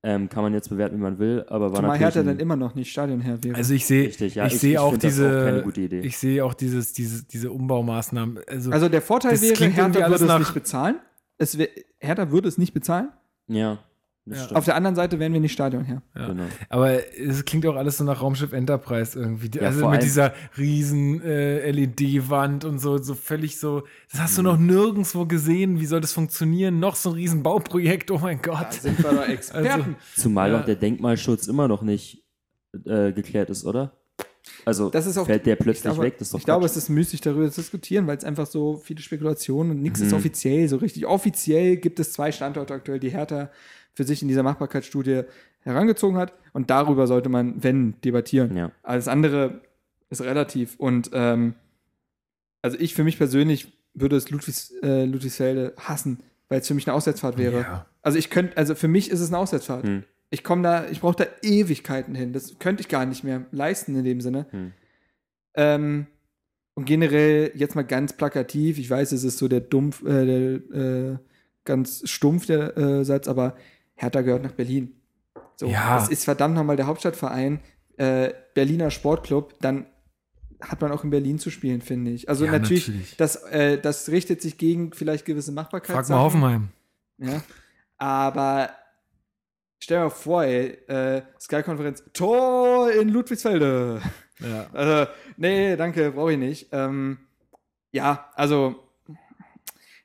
ähm, 0.03 0.29
kann 0.29 0.43
man 0.43 0.53
jetzt 0.53 0.69
bewerten, 0.69 0.95
wie 0.97 1.01
man 1.01 1.19
will, 1.19 1.43
aber 1.49 1.71
war 1.71 1.77
Zumal 1.81 1.99
natürlich 1.99 2.15
Hertha 2.15 2.23
dann 2.23 2.39
immer 2.39 2.55
noch 2.55 2.75
nicht 2.75 2.89
Stadionherr 2.91 3.43
wäre. 3.43 3.55
Also 3.55 3.73
ich 3.73 3.85
sehe, 3.85 4.09
ja, 4.09 4.45
ich, 4.45 4.53
ich- 4.53 4.59
sehe 4.59 4.81
auch 4.81 4.95
diese, 4.95 5.27
auch 5.27 5.43
keine 5.45 5.61
gute 5.63 5.81
Idee. 5.81 5.99
ich 6.01 6.17
sehe 6.17 6.45
auch 6.45 6.53
dieses, 6.53 6.93
diese, 6.93 7.25
diese 7.25 7.51
Umbaumaßnahmen. 7.51 8.39
Also, 8.47 8.71
also 8.71 8.87
der 8.87 9.01
Vorteil 9.01 9.39
wäre, 9.41 9.65
Hertha 9.65 9.83
alles 9.99 10.11
würde 10.11 10.13
es 10.15 10.21
nach- 10.29 10.39
nicht 10.39 10.53
bezahlen. 10.53 10.95
Es 11.39 11.57
wär, 11.57 11.69
Hertha 11.99 12.29
würde 12.31 12.47
es 12.47 12.57
nicht 12.59 12.73
bezahlen. 12.73 13.09
Ja, 13.47 13.79
Ja. 14.25 14.45
Auf 14.51 14.65
der 14.65 14.75
anderen 14.75 14.95
Seite 14.95 15.17
wären 15.17 15.33
wir 15.33 15.39
nicht 15.39 15.53
Stadionherr. 15.53 16.03
Ja. 16.15 16.27
Genau. 16.27 16.43
aber 16.69 16.91
es 17.17 17.45
klingt 17.45 17.65
auch 17.65 17.75
alles 17.75 17.97
so 17.97 18.03
nach 18.03 18.21
Raumschiff 18.21 18.53
Enterprise 18.53 19.17
irgendwie. 19.19 19.49
Ja, 19.57 19.63
also 19.67 19.89
mit 19.89 20.03
dieser 20.03 20.33
riesen 20.57 21.19
äh, 21.23 21.71
LED-Wand 21.71 22.63
und 22.63 22.77
so, 22.77 22.99
so 22.99 23.15
völlig 23.15 23.57
so. 23.57 23.83
Das 24.11 24.21
hast 24.21 24.37
du 24.37 24.41
Mhm. 24.43 24.47
noch 24.47 24.57
nirgendwo 24.59 25.25
gesehen. 25.25 25.79
Wie 25.79 25.87
soll 25.87 26.01
das 26.01 26.13
funktionieren? 26.13 26.79
Noch 26.79 26.95
so 26.95 27.09
ein 27.09 27.15
riesen 27.15 27.41
Bauprojekt. 27.41 28.11
Oh 28.11 28.19
mein 28.19 28.39
Gott. 28.41 28.73
sind 28.73 29.01
wir 29.01 29.11
doch 29.11 29.27
Experten. 29.27 29.95
Zumal 30.15 30.51
Ja. 30.51 30.59
auch 30.59 30.65
der 30.65 30.75
Denkmalschutz 30.75 31.47
immer 31.47 31.67
noch 31.67 31.81
nicht 31.81 32.23
äh, 32.85 33.11
geklärt 33.13 33.49
ist, 33.49 33.65
oder? 33.65 33.93
Also 34.65 34.89
Das 34.89 35.05
ist 35.05 35.17
auch- 35.17 35.25
fällt 35.25 35.45
der 35.45 35.53
Ich 35.53 35.59
plötzlich 35.59 35.83
glaube, 35.83 36.01
weg, 36.03 36.17
das 36.17 36.27
ist 36.27 36.33
doch 36.33 36.39
ich 36.39 36.45
glaube, 36.45 36.65
es 36.65 36.75
ist 36.77 36.89
müßig 36.89 37.21
darüber 37.21 37.49
zu 37.51 37.61
diskutieren, 37.61 38.07
weil 38.07 38.17
es 38.17 38.23
einfach 38.23 38.45
so 38.47 38.77
viele 38.77 39.01
Spekulationen 39.01 39.71
und 39.71 39.81
nichts 39.81 39.99
ist 40.01 40.11
Mhm. 40.11 40.17
offiziell 40.17 40.67
so 40.67 40.77
richtig. 40.77 41.05
Offiziell 41.05 41.77
gibt 41.77 41.99
es 41.99 42.13
zwei 42.13 42.31
Standorte 42.31 42.73
aktuell, 42.73 42.99
die 42.99 43.09
Hertha 43.11 43.49
für 43.93 44.03
sich 44.03 44.21
in 44.21 44.27
dieser 44.27 44.43
Machbarkeitsstudie 44.43 45.23
herangezogen 45.61 46.17
hat 46.17 46.33
und 46.53 46.69
darüber 46.69 47.05
sollte 47.07 47.29
man, 47.29 47.61
wenn, 47.63 47.95
debattieren. 48.01 48.55
Ja. 48.55 48.71
Alles 48.83 49.07
andere 49.07 49.61
ist 50.09 50.21
relativ 50.21 50.75
und 50.77 51.09
ähm, 51.13 51.53
also 52.61 52.77
ich 52.79 52.93
für 52.93 53.03
mich 53.03 53.17
persönlich 53.17 53.73
würde 53.93 54.15
es 54.15 54.29
Ludwigs, 54.29 54.71
äh, 54.81 55.05
Ludwigsfelde 55.05 55.73
hassen, 55.77 56.19
weil 56.47 56.61
es 56.61 56.67
für 56.67 56.73
mich 56.73 56.87
eine 56.87 56.95
Auswärtsfahrt 56.95 57.37
wäre. 57.37 57.61
Ja. 57.61 57.85
Also 58.01 58.17
ich 58.17 58.29
könnte, 58.29 58.55
also 58.57 58.75
für 58.75 58.87
mich 58.87 59.09
ist 59.11 59.19
es 59.19 59.27
eine 59.29 59.37
Auswärtsfahrt. 59.37 59.83
Hm. 59.85 60.03
Ich 60.31 60.43
komme 60.43 60.61
da, 60.63 60.87
ich 60.89 61.01
brauche 61.01 61.15
da 61.15 61.25
Ewigkeiten 61.41 62.13
hin. 62.15 62.33
Das 62.33 62.59
könnte 62.59 62.81
ich 62.81 62.87
gar 62.87 63.05
nicht 63.05 63.23
mehr 63.23 63.45
leisten 63.51 63.95
in 63.95 64.03
dem 64.03 64.21
Sinne. 64.21 64.45
Hm. 64.51 64.73
Ähm, 65.55 66.07
und 66.75 66.85
generell, 66.85 67.51
jetzt 67.55 67.75
mal 67.75 67.83
ganz 67.83 68.13
plakativ, 68.13 68.77
ich 68.77 68.89
weiß, 68.89 69.11
es 69.11 69.23
ist 69.23 69.37
so 69.37 69.47
der 69.47 69.59
dumpf, 69.61 70.03
äh, 70.03 70.25
der, 70.25 71.11
äh, 71.13 71.17
ganz 71.65 72.07
stumpf 72.09 72.45
der 72.45 72.77
äh, 72.77 73.03
Satz, 73.05 73.27
aber 73.27 73.55
Hertha 73.95 74.21
gehört 74.21 74.43
nach 74.43 74.53
Berlin. 74.53 74.93
So, 75.55 75.67
Ja. 75.67 75.95
das 75.95 76.09
ist 76.09 76.23
verdammt 76.23 76.55
nochmal 76.55 76.77
der 76.77 76.87
Hauptstadtverein, 76.87 77.59
äh, 77.97 78.31
Berliner 78.53 78.91
Sportclub, 78.91 79.59
dann 79.59 79.87
hat 80.61 80.79
man 80.81 80.91
auch 80.91 81.03
in 81.03 81.09
Berlin 81.09 81.39
zu 81.39 81.49
spielen, 81.49 81.81
finde 81.81 82.11
ich. 82.11 82.29
Also 82.29 82.45
Ja, 82.45 82.51
natürlich, 82.51 82.87
natürlich. 82.87 83.17
Das, 83.17 83.43
äh, 83.43 83.77
das 83.79 84.09
richtet 84.09 84.41
sich 84.41 84.57
gegen 84.57 84.93
vielleicht 84.93 85.25
gewisse 85.25 85.51
Frag 85.51 85.55
Machbarkeiten. 85.73 86.11
mal 86.13 86.21
Hoffenheim. 86.21 86.69
Ja. 87.17 87.41
Aber 87.97 88.69
stell 89.79 89.97
dir 89.99 90.03
mal 90.05 90.09
vor, 90.09 90.43
ey, 90.43 90.77
äh, 90.87 91.21
Sky-Konferenz, 91.39 92.03
Tor 92.13 92.91
in 92.91 93.09
Ludwigsfelde. 93.09 94.01
Ja. 94.39 94.67
Also, 94.73 95.11
nee, 95.35 95.75
danke, 95.75 96.11
brauche 96.11 96.31
ich 96.33 96.37
nicht. 96.37 96.69
Ähm, 96.71 97.17
ja, 97.91 98.29
also, 98.35 98.75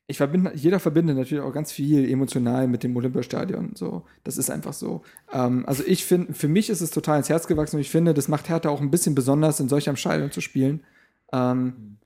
ich 0.07 0.17
verbinde, 0.19 0.53
jeder 0.55 0.81
verbindet 0.81 1.17
natürlich 1.17 1.43
auch 1.45 1.53
ganz 1.53 1.71
viel 1.73 2.11
emotional 2.11 2.67
mit 2.67 2.83
dem 2.83 2.97
Olympiastadion. 2.97 3.77
So, 3.77 4.05
das 4.25 4.37
ist 4.37 4.51
einfach 4.51 4.73
so. 4.73 5.03
Ähm, 5.33 5.65
also, 5.67 5.85
ich 5.87 6.05
finde, 6.05 6.35
für 6.35 6.49
mich 6.49 6.69
ist 6.69 6.81
es 6.81 6.91
total 6.91 7.19
ins 7.19 7.29
Herz 7.29 7.47
gewachsen 7.47 7.77
und 7.77 7.81
ich 7.83 7.91
finde, 7.91 8.13
das 8.13 8.27
macht 8.29 8.49
Hertha 8.49 8.69
auch 8.71 8.81
ein 8.81 8.91
bisschen 8.91 9.15
besonders, 9.15 9.61
in 9.61 9.69
solch 9.69 9.89
einem 9.89 9.97
Stadion 9.97 10.31
zu 10.33 10.41
spielen. 10.41 10.85
Ähm, 11.33 11.99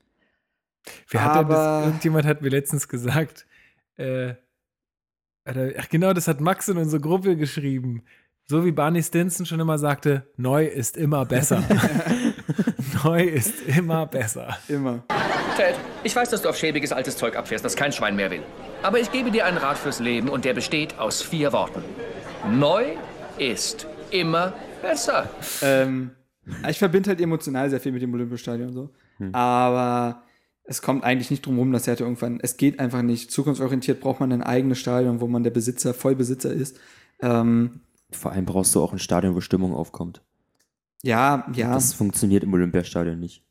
Wer 1.09 1.23
hat 1.25 1.35
denn 1.41 1.47
das, 1.49 1.57
Aber- 1.57 1.85
irgendjemand 1.85 2.25
hat 2.25 2.41
mir 2.41 2.49
letztens 2.49 2.87
gesagt, 2.87 3.45
äh, 3.97 4.35
ach 5.45 5.89
genau, 5.89 6.13
das 6.13 6.27
hat 6.27 6.41
Max 6.41 6.67
in 6.67 6.77
unsere 6.77 7.01
Gruppe 7.01 7.35
geschrieben. 7.35 8.03
So 8.45 8.65
wie 8.65 8.71
Barney 8.71 9.03
Stinson 9.03 9.45
schon 9.45 9.59
immer 9.59 9.77
sagte, 9.77 10.27
neu 10.37 10.65
ist 10.65 10.97
immer 10.97 11.25
besser. 11.25 11.63
neu 13.03 13.23
ist 13.23 13.61
immer 13.67 14.07
besser. 14.07 14.57
immer. 14.67 15.03
Ted, 15.55 15.75
ich 16.03 16.15
weiß, 16.15 16.29
dass 16.29 16.41
du 16.41 16.49
auf 16.49 16.57
schäbiges 16.57 16.91
altes 16.91 17.17
Zeug 17.17 17.35
abfährst, 17.35 17.63
das 17.63 17.75
kein 17.75 17.91
Schwein 17.91 18.15
mehr 18.15 18.31
will. 18.31 18.41
Aber 18.81 18.99
ich 18.99 19.11
gebe 19.11 19.29
dir 19.29 19.45
einen 19.45 19.57
Rat 19.57 19.77
fürs 19.77 19.99
Leben 19.99 20.29
und 20.29 20.45
der 20.45 20.53
besteht 20.53 20.97
aus 20.97 21.21
vier 21.21 21.51
Worten. 21.53 21.83
Neu 22.49 22.85
ist 23.37 23.85
immer 24.09 24.53
besser. 24.81 25.29
Ähm, 25.61 26.11
ich 26.67 26.79
verbinde 26.79 27.09
halt 27.09 27.21
emotional 27.21 27.69
sehr 27.69 27.79
viel 27.79 27.91
mit 27.91 28.01
dem 28.01 28.13
Olympiastadion 28.13 28.73
so. 28.73 28.89
Aber 29.33 30.23
es 30.69 30.83
kommt 30.83 31.03
eigentlich 31.03 31.31
nicht 31.31 31.43
drum 31.47 31.57
rum, 31.57 31.71
dass 31.71 31.87
Hertha 31.87 32.03
irgendwann, 32.03 32.39
es 32.43 32.55
geht 32.55 32.79
einfach 32.79 33.01
nicht. 33.01 33.31
Zukunftsorientiert 33.31 33.99
braucht 33.99 34.19
man 34.19 34.31
ein 34.31 34.43
eigenes 34.43 34.77
Stadion, 34.77 35.19
wo 35.19 35.27
man 35.27 35.41
der 35.43 35.49
Besitzer, 35.49 35.95
Vollbesitzer 35.95 36.53
ist. 36.53 36.79
Ähm, 37.21 37.81
Vor 38.11 38.31
allem 38.31 38.45
brauchst 38.45 38.75
du 38.75 38.83
auch 38.83 38.93
ein 38.93 38.99
Stadion, 38.99 39.33
wo 39.33 39.41
Stimmung 39.41 39.73
aufkommt. 39.73 40.21
ja, 41.01 41.47
ja. 41.55 41.73
Das 41.73 41.93
funktioniert 41.93 42.43
im 42.43 42.53
Olympiastadion 42.53 43.19
nicht. 43.19 43.43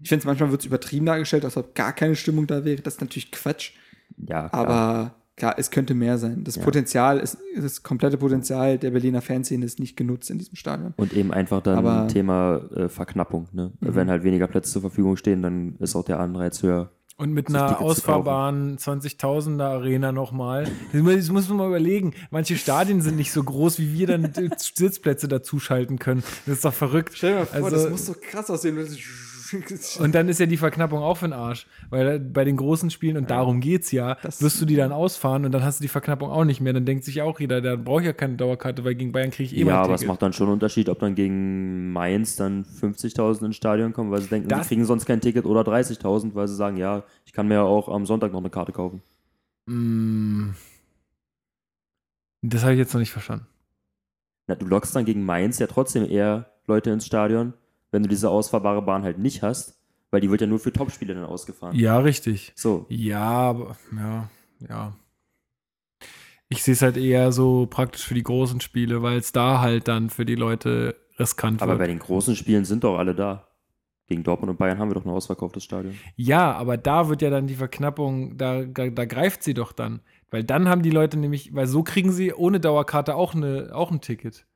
ich 0.00 0.08
finde 0.08 0.20
es 0.20 0.26
manchmal 0.26 0.52
wird 0.52 0.60
es 0.60 0.66
übertrieben 0.66 1.06
dargestellt, 1.06 1.44
als 1.44 1.56
ob 1.56 1.74
gar 1.74 1.92
keine 1.92 2.14
Stimmung 2.14 2.46
da 2.46 2.64
wäre. 2.64 2.80
Das 2.80 2.94
ist 2.94 3.00
natürlich 3.00 3.32
Quatsch. 3.32 3.72
Ja, 4.18 4.48
klar. 4.50 4.66
Aber 4.66 5.14
klar, 5.38 5.54
es 5.56 5.70
könnte 5.70 5.94
mehr 5.94 6.18
sein. 6.18 6.44
Das 6.44 6.56
Ja. 6.56 6.62
Potenzial 6.62 7.18
ist, 7.18 7.38
das 7.56 7.82
komplette 7.82 8.18
Potenzial 8.18 8.76
der 8.78 8.90
Berliner 8.90 9.22
Fanszene 9.22 9.64
ist 9.64 9.78
nicht 9.80 9.96
genutzt 9.96 10.28
in 10.30 10.38
diesem 10.38 10.56
Stadion. 10.56 10.92
Und 10.96 11.12
eben 11.14 11.32
einfach 11.32 11.62
dann 11.62 11.78
Aber- 11.78 12.08
Thema 12.08 12.60
äh, 12.76 12.88
Verknappung. 12.88 13.48
Ne? 13.52 13.72
Mhm. 13.80 13.94
Wenn 13.94 14.10
halt 14.10 14.22
weniger 14.24 14.46
Plätze 14.48 14.72
zur 14.72 14.82
Verfügung 14.82 15.16
stehen, 15.16 15.42
dann 15.42 15.76
ist 15.78 15.96
auch 15.96 16.04
der 16.04 16.20
Anreiz 16.20 16.62
höher. 16.62 16.90
Und 17.16 17.32
mit 17.32 17.48
einer 17.48 17.66
Tickets 17.66 17.80
ausfahrbaren 17.82 18.78
20.000er 18.78 19.64
Arena 19.64 20.12
nochmal. 20.12 20.68
Das 20.92 21.02
muss- 21.30 21.48
man 21.48 21.56
mal 21.58 21.66
überlegen. 21.66 22.14
Manche 22.30 22.56
Stadien 22.56 23.00
sind 23.00 23.16
nicht 23.16 23.32
so 23.32 23.42
groß, 23.42 23.80
wie 23.80 23.92
wir 23.98 24.06
dann 24.06 24.32
Sitzplätze 24.56 25.26
dazuschalten 25.26 25.98
können. 25.98 26.22
Das 26.46 26.56
ist 26.56 26.64
doch 26.64 26.72
verrückt. 26.74 27.14
Stell 27.16 27.32
dir 27.32 27.38
mal 27.40 27.46
vor, 27.46 27.64
Also- 27.64 27.76
das 27.76 27.90
muss 27.90 28.06
so 28.06 28.14
krass 28.20 28.48
aussehen. 28.50 28.76
Und 30.00 30.14
dann 30.14 30.28
ist 30.28 30.40
ja 30.40 30.46
die 30.46 30.56
Verknappung 30.56 31.00
auch 31.00 31.16
für 31.16 31.26
den 31.26 31.32
Arsch. 31.32 31.66
Weil 31.90 32.18
bei 32.20 32.44
den 32.44 32.56
großen 32.56 32.90
Spielen, 32.90 33.16
und 33.16 33.30
darum 33.30 33.60
geht's 33.60 33.90
ja, 33.92 34.16
Das- 34.22 34.42
wirst 34.42 34.60
du 34.60 34.64
die 34.66 34.76
dann 34.76 34.92
ausfahren 34.92 35.44
und 35.44 35.52
dann 35.52 35.62
hast 35.64 35.80
du 35.80 35.82
die 35.82 35.88
Verknappung 35.88 36.30
auch 36.30 36.44
nicht 36.44 36.60
mehr. 36.60 36.72
Dann 36.72 36.84
denkt 36.84 37.04
sich 37.04 37.22
auch 37.22 37.38
jeder, 37.40 37.60
der 37.60 37.76
braucht 37.76 38.04
ja 38.04 38.12
keine 38.12 38.36
Dauerkarte, 38.36 38.84
weil 38.84 38.94
gegen 38.94 39.12
Bayern 39.12 39.30
kriege 39.30 39.54
ich 39.54 39.56
eh 39.60 39.66
Ja, 39.66 39.82
aber 39.82 39.94
es 39.94 40.04
macht 40.04 40.22
dann 40.22 40.32
schon 40.32 40.46
einen 40.48 40.54
Unterschied, 40.54 40.88
ob 40.88 40.98
dann 40.98 41.14
gegen 41.14 41.92
Mainz 41.92 42.36
dann 42.36 42.64
50.000 42.64 43.46
ins 43.46 43.56
Stadion 43.56 43.92
kommen, 43.92 44.10
weil 44.10 44.20
sie 44.20 44.28
denken, 44.28 44.48
Das- 44.48 44.62
sie 44.68 44.74
kriegen 44.74 44.84
sonst 44.84 45.06
kein 45.06 45.20
Ticket 45.20 45.44
oder 45.46 45.62
30.000, 45.64 46.34
weil 46.34 46.48
sie 46.48 46.56
sagen, 46.56 46.76
ja, 46.76 47.04
ich 47.24 47.32
kann 47.32 47.48
mir 47.48 47.54
ja 47.54 47.62
auch 47.62 47.88
am 47.88 48.06
Sonntag 48.06 48.32
noch 48.32 48.40
eine 48.40 48.50
Karte 48.50 48.72
kaufen. 48.72 49.02
Mm. 49.66 50.50
Das 52.42 52.62
habe 52.62 52.72
ich 52.74 52.78
jetzt 52.78 52.92
noch 52.94 53.00
nicht 53.00 53.10
verstanden. 53.12 53.46
Na, 54.46 54.54
du 54.54 54.66
lockst 54.66 54.94
dann 54.96 55.04
gegen 55.04 55.24
Mainz 55.24 55.58
ja 55.58 55.66
trotzdem 55.66 56.08
eher 56.08 56.46
Leute 56.66 56.90
ins 56.90 57.04
Stadion, 57.06 57.52
wenn 57.90 58.02
du 58.02 58.08
diese 58.08 58.30
ausfahrbare 58.30 58.82
Bahn 58.82 59.02
halt 59.02 59.18
nicht 59.18 59.42
hast, 59.42 59.78
weil 60.10 60.20
die 60.20 60.30
wird 60.30 60.40
ja 60.40 60.46
nur 60.46 60.58
für 60.58 60.72
Topspiele 60.72 61.14
dann 61.14 61.24
ausgefahren. 61.24 61.76
Ja, 61.76 61.98
richtig. 61.98 62.52
So, 62.56 62.86
Ja, 62.88 63.20
aber 63.28 63.76
ja, 63.94 64.30
ja. 64.68 64.96
Ich 66.48 66.62
sehe 66.62 66.72
es 66.72 66.82
halt 66.82 66.96
eher 66.96 67.30
so 67.30 67.66
praktisch 67.66 68.06
für 68.06 68.14
die 68.14 68.22
großen 68.22 68.60
Spiele, 68.60 69.02
weil 69.02 69.18
es 69.18 69.32
da 69.32 69.60
halt 69.60 69.86
dann 69.86 70.08
für 70.08 70.24
die 70.24 70.34
Leute 70.34 70.96
riskant 71.18 71.60
aber 71.60 71.72
wird. 71.72 71.80
bei 71.80 71.86
den 71.88 71.98
großen 71.98 72.36
Spielen 72.36 72.64
sind 72.64 72.84
doch 72.84 72.98
alle 72.98 73.14
da. 73.14 73.44
Gegen 74.06 74.22
Dortmund 74.24 74.48
und 74.52 74.58
Bayern 74.58 74.78
haben 74.78 74.88
wir 74.88 74.94
doch 74.94 75.04
ein 75.04 75.10
ausverkauftes 75.10 75.64
Stadion. 75.64 75.94
Ja, 76.16 76.54
aber 76.54 76.78
da 76.78 77.10
wird 77.10 77.20
ja 77.20 77.28
dann 77.28 77.46
die 77.46 77.56
Verknappung, 77.56 78.38
da, 78.38 78.62
da, 78.64 78.88
da 78.88 79.04
greift 79.04 79.42
sie 79.42 79.52
doch 79.52 79.72
dann. 79.72 80.00
Weil 80.30 80.44
dann 80.44 80.66
haben 80.66 80.80
die 80.80 80.88
Leute 80.90 81.18
nämlich, 81.18 81.54
weil 81.54 81.66
so 81.66 81.82
kriegen 81.82 82.10
sie 82.10 82.32
ohne 82.32 82.58
Dauerkarte 82.58 83.14
auch, 83.14 83.34
eine, 83.34 83.68
auch 83.74 83.90
ein 83.90 84.00
Ticket. 84.00 84.46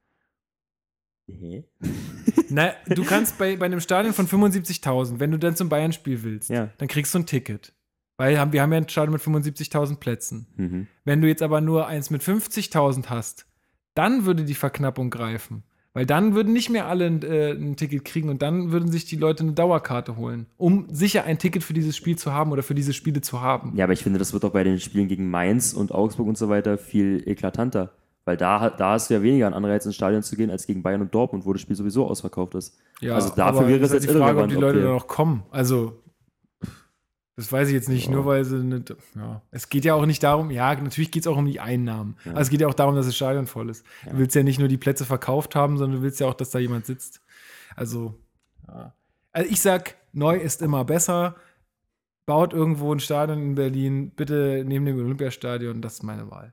Hä? 1.28 1.64
Na, 2.50 2.72
du 2.88 3.04
kannst 3.04 3.38
bei, 3.38 3.56
bei 3.56 3.66
einem 3.66 3.80
Stadion 3.80 4.12
von 4.14 4.26
75.000, 4.26 5.18
wenn 5.20 5.30
du 5.30 5.38
dann 5.38 5.56
zum 5.56 5.68
Bayern-Spiel 5.68 6.22
willst, 6.22 6.50
Ja. 6.50 6.70
dann 6.78 6.88
kriegst 6.88 7.14
du 7.14 7.20
ein 7.20 7.26
Ticket. 7.26 7.72
Weil 8.18 8.38
haben, 8.38 8.52
wir 8.52 8.62
haben 8.62 8.72
ja 8.72 8.78
ein 8.78 8.88
Stadion 8.88 9.12
mit 9.14 9.22
75.000 9.22 9.96
Plätzen. 9.96 10.46
Mhm. 10.56 10.86
Wenn 11.04 11.20
du 11.20 11.28
jetzt 11.28 11.42
aber 11.42 11.60
nur 11.60 11.86
eins 11.86 12.10
mit 12.10 12.22
50.000 12.22 13.06
hast, 13.06 13.46
dann 13.94 14.26
würde 14.26 14.44
die 14.44 14.54
Verknappung 14.54 15.10
greifen. 15.10 15.64
Weil 15.94 16.06
dann 16.06 16.34
würden 16.34 16.54
nicht 16.54 16.70
mehr 16.70 16.86
alle 16.86 17.06
äh, 17.06 17.52
ein 17.52 17.76
Ticket 17.76 18.06
kriegen 18.06 18.30
und 18.30 18.40
dann 18.40 18.72
würden 18.72 18.90
sich 18.90 19.04
die 19.04 19.16
Leute 19.16 19.42
eine 19.42 19.52
Dauerkarte 19.52 20.16
holen, 20.16 20.46
um 20.56 20.86
sicher 20.90 21.24
ein 21.24 21.38
Ticket 21.38 21.62
für 21.62 21.74
dieses 21.74 21.96
Spiel 21.98 22.16
zu 22.16 22.32
haben 22.32 22.50
oder 22.50 22.62
für 22.62 22.74
diese 22.74 22.94
Spiele 22.94 23.20
zu 23.20 23.42
haben. 23.42 23.76
Ja, 23.76 23.84
aber 23.84 23.92
ich 23.92 24.02
finde, 24.02 24.18
das 24.18 24.32
wird 24.32 24.42
doch 24.44 24.52
bei 24.52 24.64
den 24.64 24.80
Spielen 24.80 25.08
gegen 25.08 25.28
Mainz 25.28 25.74
und 25.74 25.92
Augsburg 25.92 26.28
und 26.28 26.38
so 26.38 26.48
weiter 26.48 26.78
viel 26.78 27.22
eklatanter. 27.26 27.92
Weil 28.24 28.36
da, 28.36 28.70
da 28.70 28.92
hast 28.92 29.10
du 29.10 29.14
ja 29.14 29.22
weniger 29.22 29.46
einen 29.46 29.54
Anreiz, 29.54 29.84
ins 29.84 29.96
Stadion 29.96 30.22
zu 30.22 30.36
gehen, 30.36 30.50
als 30.50 30.66
gegen 30.66 30.82
Bayern 30.82 31.00
und 31.00 31.12
Dortmund, 31.14 31.44
wo 31.44 31.52
das 31.52 31.60
Spiel 31.62 31.74
sowieso 31.76 32.06
ausverkauft 32.06 32.54
ist. 32.54 32.78
Ja, 33.00 33.16
also 33.16 33.34
dafür 33.34 33.66
wäre 33.66 33.80
es 33.84 33.92
jetzt 33.92 34.06
halt 34.06 34.14
die 34.14 34.18
Frage, 34.20 34.42
ob 34.42 34.48
die 34.48 34.54
ob 34.56 34.60
Leute 34.62 34.78
wir- 34.78 34.84
da 34.86 34.92
noch 34.92 35.08
kommen. 35.08 35.42
Also, 35.50 36.00
das 37.34 37.50
weiß 37.50 37.68
ich 37.68 37.74
jetzt 37.74 37.88
nicht, 37.88 38.06
Ja. 38.06 38.12
nur 38.12 38.26
weil 38.26 38.44
sie 38.44 38.58
nicht. 38.62 38.94
Ja. 39.16 39.42
Es 39.50 39.68
geht 39.68 39.84
ja 39.84 39.94
auch 39.94 40.06
nicht 40.06 40.22
darum, 40.22 40.50
ja, 40.50 40.72
natürlich 40.74 41.10
geht 41.10 41.24
es 41.24 41.26
auch 41.26 41.36
um 41.36 41.46
die 41.46 41.58
Einnahmen. 41.60 42.16
Ja. 42.24 42.32
Aber 42.32 42.40
es 42.42 42.50
geht 42.50 42.60
ja 42.60 42.68
auch 42.68 42.74
darum, 42.74 42.94
dass 42.94 43.06
das 43.06 43.16
Stadion 43.16 43.46
voll 43.46 43.70
ist. 43.70 43.84
Du 44.08 44.18
willst 44.18 44.36
ja 44.36 44.42
nicht 44.42 44.58
nur 44.60 44.68
die 44.68 44.78
Plätze 44.78 45.04
verkauft 45.04 45.56
haben, 45.56 45.78
sondern 45.78 45.98
du 45.98 46.02
willst 46.04 46.20
ja 46.20 46.28
auch, 46.28 46.34
dass 46.34 46.50
da 46.50 46.58
jemand 46.58 46.86
sitzt. 46.86 47.22
Also, 47.74 48.14
ja. 48.68 48.94
Also 49.32 49.50
ich 49.50 49.60
sag, 49.62 49.96
neu 50.12 50.36
ist 50.36 50.60
immer 50.62 50.84
besser. 50.84 51.36
Baut 52.26 52.52
irgendwo 52.52 52.94
ein 52.94 53.00
Stadion 53.00 53.38
in 53.42 53.54
Berlin, 53.56 54.10
bitte 54.14 54.62
neben 54.64 54.84
dem 54.84 54.96
Olympiastadion, 54.98 55.80
das 55.80 55.94
ist 55.94 56.02
meine 56.04 56.30
Wahl. 56.30 56.52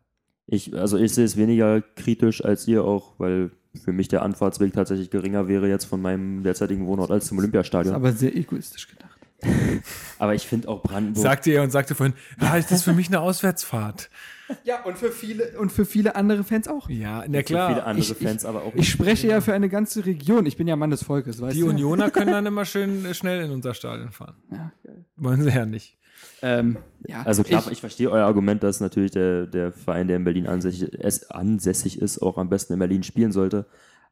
Ich, 0.52 0.76
also 0.76 0.98
ich 0.98 1.14
sehe 1.14 1.26
es 1.26 1.38
weniger 1.38 1.82
kritisch 1.82 2.44
als 2.44 2.68
ihr 2.68 2.84
auch, 2.84 3.14
weil 3.19 3.52
für 3.84 3.92
mich 3.94 4.08
der 4.08 4.24
Anfahrtsweg 4.24 4.74
tatsächlich 4.74 5.11
geringer 5.11 5.48
wäre 5.48 5.69
jetzt 5.69 5.86
von 5.86 6.02
meinem 6.02 6.42
derzeitigen 6.44 6.88
Wohnort 6.88 7.11
als 7.11 7.28
zum 7.28 7.38
Olympiastadion. 7.38 7.94
Aber, 7.94 8.08
Aber 8.10 8.18
sehr 8.18 8.36
egoistisch 8.36 8.88
gedacht. 8.88 9.10
ich 10.34 10.48
finde 10.48 10.68
auch 10.68 10.82
Brandenburg. 10.82 11.24
Sagte 11.24 11.52
er 11.52 11.64
und 11.64 11.72
sagte 11.72 11.95
vorhin, 11.95 12.16
ja, 12.42 12.58
ist 12.58 12.72
das 12.72 12.84
für 12.84 12.94
mich 12.94 13.08
eine 13.08 13.22
Auswärtsfahrt? 13.22 14.10
Ja, 14.64 14.84
und 14.84 14.98
für 14.98 15.11
viele, 15.11 15.60
und 15.60 15.72
für 15.72 15.86
viele 15.86 16.16
andere 16.16 16.44
Fans 16.44 16.68
auch. 16.68 16.90
Ja, 16.90 17.24
na 17.28 17.38
für 17.38 17.44
klar. 17.44 17.69
viele 17.69 17.84
andere 17.86 18.14
Ich- 18.14 18.18
Fans, 18.18 18.45
aber 18.45 18.64
auch 18.64 18.74
Ich 18.74 18.90
spreche 18.90 19.28
ja 19.28 19.42
für 19.42 19.53
eine 19.53 19.69
ganze 19.69 20.08
Region. 20.08 20.48
Ich 20.48 20.58
bin 20.58 20.68
ja 20.68 20.76
Mann 20.76 20.90
des 20.90 21.03
Volkes, 21.03 21.40
weißt 21.40 21.56
Die 21.56 21.60
du? 21.61 21.68
Unioner 21.69 22.10
können 22.10 22.32
dann 22.32 22.48
immer 22.48 22.66
schön 22.66 23.06
äh, 23.06 23.14
schnell 23.14 23.45
in 23.45 23.52
unser 23.52 23.76
Stadion 23.76 24.11
fahren. 24.11 24.38
Ja, 24.52 24.72
geil. 24.84 25.06
Wollen 25.18 25.44
sie 25.44 25.50
ja 25.52 25.68
nicht. 25.68 25.99
Ähm, 26.42 26.77
ja, 27.08 27.24
Also 27.24 27.43
klar, 27.43 27.64
ich, 27.66 27.74
ich, 27.74 27.80
verstehe 27.80 28.09
euer 28.09 28.26
Argument, 28.26 28.64
dass 28.64 28.80
natürlich 28.80 29.11
der, 29.11 29.48
der 29.48 29.72
Verein, 29.72 30.08
der 30.08 30.18
in 30.18 30.24
Berlin 30.24 30.48
ansässig, 30.48 30.93
es 31.00 31.30
ansässig 31.32 32.01
ist, 32.01 32.22
auch 32.22 32.38
am 32.38 32.50
besten 32.50 32.74
in 32.74 32.80
Berlin 32.80 33.03
spielen 33.03 33.32
sollte. 33.32 33.66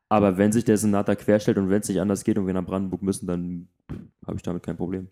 Aber 0.10 0.38
wenn 0.38 0.52
sich 0.52 0.64
der 0.64 0.78
Senat 0.78 1.08
da 1.08 1.16
querstellt 1.16 1.58
und 1.58 1.70
wenn 1.70 1.82
es 1.82 1.90
nicht 1.90 2.00
anders 2.00 2.24
geht 2.24 2.38
und 2.38 2.48
wir 2.48 2.54
nach 2.54 2.66
Brandenburg 2.66 3.02
müssen, 3.02 3.28
dann 3.28 3.68
habe 4.26 4.38
ich 4.38 4.44
damit 4.44 4.64
kein 4.64 4.78
Problem. 4.78 5.10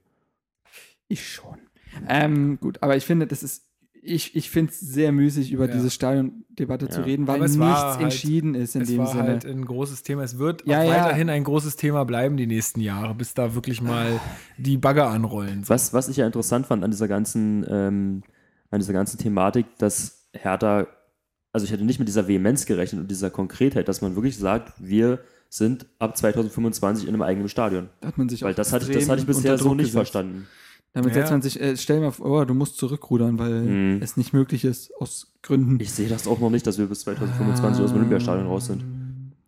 ich 1.07 1.27
schon. 1.27 1.59
Ähm, 2.07 2.59
gut, 2.59 2.81
aber 2.81 2.95
ich 2.95 3.05
finde, 3.05 3.27
das 3.27 3.43
ist. 3.43 3.64
Ich, 4.07 4.35
ich 4.35 4.49
finde 4.51 4.71
es 4.71 4.79
sehr 4.79 5.11
müßig, 5.11 5.51
über 5.51 5.67
Ja. 5.67 5.73
diese 5.73 5.89
Stadiondebatte 5.89 6.89
zu 6.89 6.99
Ja. 6.99 7.05
reden, 7.05 7.27
weil 7.27 7.41
es 7.41 7.51
nichts 7.51 7.59
war 7.59 7.93
halt- 7.93 8.01
entschieden 8.03 8.53
ist 8.53 8.75
in 8.75 8.83
es 8.83 8.89
dem 8.89 8.99
war 8.99 9.07
Sinne. 9.07 9.23
halt 9.23 9.45
ein 9.45 9.65
großes 9.65 10.03
Thema. 10.03 10.23
Es 10.23 10.37
wird 10.37 10.65
Ja, 10.67 10.81
auch 10.81 10.83
ja. 10.83 11.03
weiterhin 11.05 11.29
ein 11.29 11.43
großes 11.43 11.75
Thema 11.75 12.03
bleiben 12.05 12.37
die 12.37 12.45
nächsten 12.47 12.81
Jahre, 12.81 13.15
bis 13.15 13.33
da 13.33 13.55
wirklich 13.55 13.81
mal 13.81 14.19
die 14.57 14.77
Bagger 14.77 15.07
anrollen. 15.09 15.63
Was, 15.67 15.93
was 15.93 16.07
ich 16.07 16.17
ja 16.17 16.25
interessant 16.25 16.67
fand 16.67 16.83
an 16.83 16.91
dieser 16.91 17.07
ganzen, 17.07 17.65
ähm, 17.67 18.23
an 18.71 18.79
dieser 18.79 18.93
ganzen 18.93 19.17
Thematik, 19.17 19.65
dass 19.79 20.27
Hertha, 20.33 20.85
also 21.51 21.65
ich 21.65 21.71
hätte 21.71 21.83
nicht 21.85 21.97
mit 21.99 22.07
dieser 22.07 22.27
Vehemenz 22.27 22.65
gerechnet 22.65 23.01
und 23.01 23.09
dieser 23.09 23.29
Konkretheit, 23.31 23.87
dass 23.87 24.01
man 24.01 24.15
wirklich 24.15 24.37
sagt, 24.37 24.73
wir 24.77 25.19
sind 25.49 25.85
ab 25.99 26.17
2025 26.17 27.07
in 27.07 27.13
einem 27.13 27.21
eigenen 27.21 27.47
Stadion. 27.49 27.89
Da 28.01 28.09
hat 28.09 28.17
man 28.17 28.27
sich 28.29 28.41
Weil 28.41 28.51
auch 28.51 28.55
das 28.55 28.73
hatte, 28.73 28.91
ich- 28.91 28.97
das 28.97 29.09
hatte 29.09 29.21
ich 29.21 29.27
bisher 29.27 29.57
so 29.57 29.69
nicht 29.73 29.85
gesetzt. 29.85 29.95
verstanden. 29.95 30.47
Damit 30.95 31.09
Ja. 31.13 31.21
setzt 31.21 31.31
man 31.31 31.41
sich, 31.41 31.59
äh, 31.61 31.75
stell 31.77 31.97
dir 31.99 32.05
mal 32.05 32.11
vor, 32.11 32.25
oh, 32.41 32.45
du 32.45 32.53
musst 32.53 32.77
zurückrudern, 32.77 33.37
weil 33.37 33.61
Mhm. 33.63 34.01
es 34.01 34.15
nicht 34.17 34.31
möglich 34.33 34.63
ist, 34.63 34.91
aus 34.99 35.33
Gründen. 35.43 35.77
Ich 35.79 35.91
sehe 35.91 36.07
das 36.07 36.25
auch 36.27 36.39
noch 36.39 36.49
nicht, 36.49 36.65
dass 36.65 36.77
wir 36.79 36.87
bis 36.87 37.01
2025 37.01 37.83
aus 37.83 37.91
dem 37.91 37.97
Olympiastadion 37.97 38.47
raus 38.47 38.67
sind. 38.67 38.83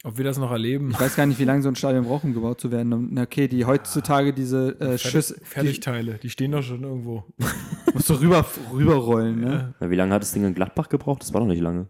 Ob 0.03 0.17
wir 0.17 0.25
das 0.25 0.37
noch 0.37 0.51
erleben. 0.51 0.91
Ich 0.91 0.99
weiß 0.99 1.15
gar 1.15 1.25
nicht, 1.25 1.39
wie 1.39 1.43
lange 1.45 1.61
so 1.63 1.69
ein 1.69 1.75
Stadion 1.75 2.03
braucht, 2.05 2.23
um 2.25 2.33
gebaut 2.33 2.59
zu 2.61 2.69
werden. 2.71 2.91
Und, 2.93 3.13
na, 3.13 3.23
Okay, 3.23 3.47
die 3.47 3.63
heutzutage 3.65 4.33
diese 4.33 4.79
äh, 4.79 4.97
Schüsse, 4.97 5.37
die 5.39 5.45
Fertigteile, 5.45 6.19
die 6.21 6.29
stehen 6.29 6.51
doch 6.51 6.61
schon 6.63 6.83
irgendwo. 6.83 7.23
musst 7.93 8.09
du 8.09 8.13
rüber, 8.15 8.45
rüberrollen, 8.73 9.39
ne? 9.39 9.73
Na, 9.79 9.89
wie 9.89 9.95
lange 9.95 10.13
hat 10.13 10.21
das 10.21 10.33
Ding 10.33 10.43
in 10.45 10.53
Gladbach 10.53 10.89
gebraucht? 10.89 11.21
Das 11.21 11.33
war 11.33 11.41
doch 11.41 11.47
nicht 11.47 11.61
lange. 11.61 11.87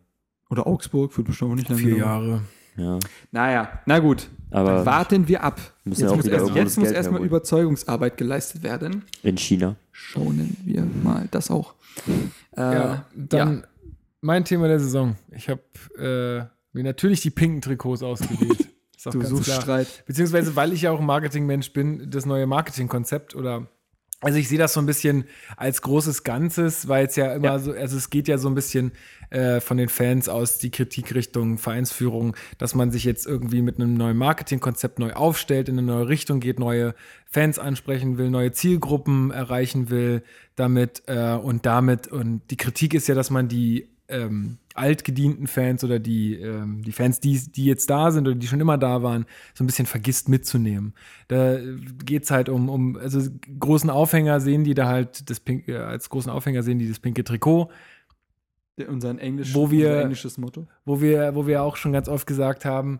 Oder 0.50 0.66
Augsburg, 0.68 1.16
wird 1.18 1.28
bestimmt 1.28 1.52
auch 1.52 1.56
nicht 1.56 1.68
lange 1.70 1.82
Vier. 1.82 1.98
Jahre. 1.98 2.42
Ja, 2.78 3.00
Naja, 3.32 3.80
na 3.86 4.00
gut. 4.00 4.30
aber 4.52 4.86
Warten 4.86 5.28
wir 5.28 5.44
ab. 5.44 5.60
Jetzt 5.86 6.00
ja 6.02 6.10
auch 6.10 6.16
muss, 6.18 6.26
erst, 6.28 6.56
jetzt 6.56 6.78
muss 6.78 6.92
erstmal. 6.92 7.24
Überzeugungsarbeit 7.24 8.18
geleistet 8.18 8.64
werden. 8.64 9.04
in 9.24 9.38
China. 9.38 9.76
Schonen 9.92 10.56
wir 10.64 10.84
mal 11.04 11.28
das 11.32 11.50
auch. 11.50 11.74
Äh, 12.56 12.62
ja, 12.62 13.06
dann 13.16 13.66
mein 14.22 14.46
Thema 14.46 14.68
der 14.68 14.80
Saison. 14.80 15.16
Ich 15.32 15.50
habe 15.50 15.62
äh, 15.98 16.46
mir 16.78 16.84
natürlich 16.84 17.22
die 17.22 17.32
pinken 17.32 17.62
Trikots 17.62 18.04
ausgewählt. 18.04 18.68
Ist 18.98 19.08
auch 19.08 19.12
Du 19.12 19.20
ganz 19.20 19.30
suchst 19.30 19.46
klar. 19.46 19.62
Streit. 19.62 20.04
Beziehungsweise, 20.06 20.56
weil 20.56 20.74
ich 20.74 20.84
ja 20.84 20.92
auch 20.92 21.00
ein 21.00 21.06
Marketingmensch 21.06 21.72
bin, 21.74 22.10
das 22.10 22.26
neue 22.26 22.46
Marketingkonzept 22.48 23.36
oder 23.36 23.68
also 24.20 24.40
ich 24.40 24.48
sehe 24.48 24.58
das 24.58 24.74
so 24.74 24.80
ein 24.80 24.86
bisschen 24.88 25.26
als 25.58 25.82
großes 25.82 26.24
Ganzes, 26.24 26.88
weil 26.88 27.06
es 27.06 27.16
ja 27.16 27.34
immer 27.34 27.46
Ja. 27.50 27.60
so, 27.60 27.72
also 27.72 27.98
es 27.98 28.10
geht 28.10 28.28
ja 28.28 28.38
so 28.38 28.48
ein 28.50 28.56
bisschen 28.56 28.92
äh, 29.30 29.60
von 29.60 29.78
den 29.78 29.90
Fans 29.90 30.28
aus 30.28 30.58
die 30.58 30.72
Kritik 30.72 31.14
Richtung 31.14 31.58
Vereinsführung, 31.58 32.36
dass 32.58 32.74
man 32.74 32.90
sich 32.92 33.04
jetzt 33.04 33.28
irgendwie 33.28 33.62
mit 33.62 33.76
einem 33.80 33.94
neuen 33.94 34.18
Marketingkonzept 34.18 34.98
neu 35.00 35.14
aufstellt, 35.14 35.70
in 35.70 35.78
eine 35.78 35.86
neue 35.86 36.08
Richtung 36.08 36.40
geht, 36.40 36.60
neue 36.60 36.96
Fans 37.30 37.60
ansprechen 37.60 38.18
will, 38.18 38.30
neue 38.32 38.52
Zielgruppen 38.54 39.30
erreichen 39.32 39.90
will, 39.90 40.24
damit 40.56 41.04
äh, 41.08 41.34
und 41.34 41.66
damit 41.66 42.08
und 42.08 42.42
die 42.50 42.58
Kritik 42.58 42.94
ist 42.96 43.08
ja, 43.08 43.14
dass 43.16 43.30
man 43.30 43.48
die 43.48 43.90
ähm, 44.10 44.58
altgedienten 44.74 45.48
Fans 45.48 45.84
oder 45.84 46.00
die, 46.00 46.36
ähm, 46.36 46.82
die 46.84 46.92
Fans, 46.92 47.20
die, 47.20 47.40
die 47.52 47.66
jetzt 47.66 47.90
da 47.90 48.12
sind 48.12 48.28
oder 48.28 48.36
die 48.38 48.48
schon 48.48 48.62
immer 48.62 48.78
da 48.78 49.04
waren, 49.04 49.26
so 49.54 49.64
ein 49.64 49.68
bisschen 49.68 49.86
vergisst 49.86 50.30
mitzunehmen. 50.30 50.94
Da 51.28 51.58
geht 52.06 52.24
es 52.24 52.32
halt 52.32 52.48
um, 52.48 52.70
um, 52.70 52.96
also 52.96 53.20
großen 53.60 53.90
Aufhänger 53.90 54.40
sehen 54.40 54.64
die 54.64 54.74
da 54.76 54.88
halt 54.88 55.30
das 55.30 55.40
Pink, 55.40 55.68
äh, 55.68 55.78
als 55.78 56.10
großen 56.10 56.32
Aufhänger 56.32 56.64
sehen 56.64 56.80
die 56.80 56.88
das 56.88 57.00
pinke 57.00 57.24
Trikot, 57.24 57.70
Unser 58.88 59.20
Englisch, 59.20 59.56
Wo 59.56 59.72
wir- 59.72 59.88
unser 59.90 60.02
englisches 60.04 60.38
Motto. 60.38 60.68
wo 60.86 61.02
wir, 61.02 61.34
wo 61.36 61.48
wir 61.48 61.64
auch 61.64 61.76
schon 61.78 61.92
ganz 61.92 62.08
oft 62.08 62.28
gesagt 62.28 62.64
haben, 62.64 63.00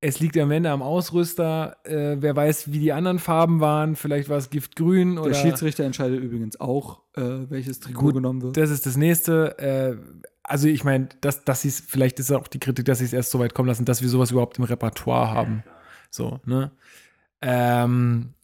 es 0.00 0.20
liegt 0.20 0.36
am 0.38 0.50
Ende 0.50 0.70
am 0.70 0.82
Ausrüster. 0.82 1.76
Äh, 1.84 2.16
wer 2.20 2.36
weiß, 2.36 2.72
wie 2.72 2.78
die 2.78 2.92
anderen 2.92 3.18
Farben 3.18 3.60
waren. 3.60 3.96
Vielleicht 3.96 4.28
war 4.28 4.36
es 4.36 4.50
Giftgrün 4.50 5.18
oder. 5.18 5.30
Der 5.30 5.36
Schiedsrichter 5.36 5.84
entscheidet 5.84 6.20
übrigens 6.20 6.60
auch, 6.60 7.02
äh, 7.16 7.22
welches 7.48 7.80
Trikot 7.80 8.00
Gut, 8.00 8.14
genommen 8.14 8.42
wird. 8.42 8.56
Das 8.56 8.70
ist 8.70 8.86
das 8.86 8.96
nächste. 8.96 9.58
Äh, 9.58 9.96
also 10.44 10.68
ich 10.68 10.84
meine, 10.84 11.08
dass, 11.20 11.44
dass 11.44 11.62
sie 11.62 11.70
vielleicht 11.70 12.18
ist 12.20 12.30
auch 12.32 12.48
die 12.48 12.60
Kritik, 12.60 12.84
dass 12.86 12.98
sie 12.98 13.04
es 13.04 13.12
erst 13.12 13.30
so 13.30 13.38
weit 13.38 13.54
kommen 13.54 13.68
lassen, 13.68 13.84
dass 13.84 14.00
wir 14.00 14.08
sowas 14.08 14.30
überhaupt 14.30 14.58
im 14.58 14.64
Repertoire 14.64 15.30
haben. 15.30 15.62
So, 16.10 16.40
ne? 16.46 16.70
Ähm, 17.42 18.34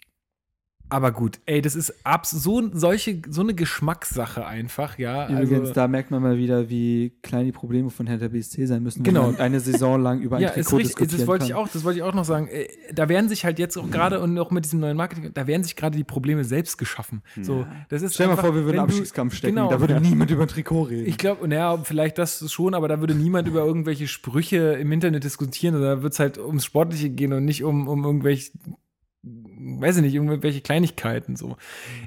Aber 0.94 1.10
gut, 1.10 1.40
ey, 1.46 1.60
das 1.60 1.74
ist 1.74 1.92
abs 2.06 2.30
so, 2.30 2.62
solche, 2.72 3.20
so 3.28 3.40
eine 3.40 3.52
Geschmackssache 3.52 4.46
einfach, 4.46 4.96
ja. 4.96 5.28
Übrigens, 5.28 5.60
also, 5.62 5.72
da 5.74 5.88
merkt 5.88 6.12
man 6.12 6.22
mal 6.22 6.38
wieder, 6.38 6.68
wie 6.70 7.12
klein 7.20 7.46
die 7.46 7.50
Probleme 7.50 7.90
von 7.90 8.06
Hertha 8.06 8.28
BSC 8.28 8.66
sein 8.66 8.80
müssen, 8.84 9.02
Genau. 9.02 9.34
eine 9.36 9.58
Saison 9.58 10.00
lang 10.00 10.20
über 10.20 10.36
ein 10.36 10.42
ja, 10.42 10.50
Trikot 10.50 10.76
richtig, 10.76 10.94
diskutieren 10.94 11.18
das 11.18 11.26
wollte 11.26 11.44
ich 11.46 11.50
kann. 11.50 11.58
auch, 11.58 11.66
das 11.66 11.82
wollte 11.82 11.98
ich 11.98 12.04
auch 12.04 12.14
noch 12.14 12.24
sagen. 12.24 12.46
Äh, 12.46 12.68
Da 12.92 13.08
werden 13.08 13.28
sich 13.28 13.44
halt 13.44 13.58
jetzt 13.58 13.76
auch 13.76 13.90
gerade 13.90 14.20
und 14.20 14.38
auch 14.38 14.52
mit 14.52 14.66
diesem 14.66 14.78
neuen 14.78 14.96
Marketing, 14.96 15.32
da 15.34 15.48
werden 15.48 15.64
sich 15.64 15.74
gerade 15.74 15.96
die 15.96 16.04
Probleme 16.04 16.44
selbst 16.44 16.78
geschaffen. 16.78 17.22
So, 17.42 17.66
das 17.88 18.02
ist 18.02 18.14
Stell 18.14 18.28
dir 18.28 18.36
mal 18.36 18.40
vor, 18.40 18.54
wir 18.54 18.64
würden 18.64 18.78
einen 18.78 18.88
Abstiegskampf 18.88 19.34
stecken, 19.34 19.56
Genau, 19.56 19.70
da 19.70 19.80
würde 19.80 20.00
niemand 20.00 20.30
über 20.30 20.42
ein 20.42 20.48
Trikot 20.48 20.82
reden. 20.84 21.08
Ich 21.08 21.18
glaube, 21.18 21.48
naja, 21.48 21.76
vielleicht 21.78 22.18
das 22.18 22.52
schon, 22.52 22.72
aber 22.72 22.86
da 22.86 23.00
würde 23.00 23.16
niemand 23.16 23.48
über 23.48 23.64
irgendwelche 23.64 24.06
Sprüche 24.06 24.74
im 24.74 24.92
Internet 24.92 25.24
diskutieren. 25.24 25.74
Da 25.82 26.02
wird 26.04 26.12
es 26.12 26.20
halt 26.20 26.38
ums 26.38 26.64
Sportliche 26.64 27.10
gehen 27.10 27.32
und 27.32 27.44
nicht 27.44 27.64
um, 27.64 27.88
um 27.88 28.04
irgendwelche, 28.04 28.52
weiß 29.24 29.96
ich 29.96 30.02
nicht, 30.02 30.14
irgendwelche 30.14 30.60
Kleinigkeiten 30.60 31.36
so. 31.36 31.56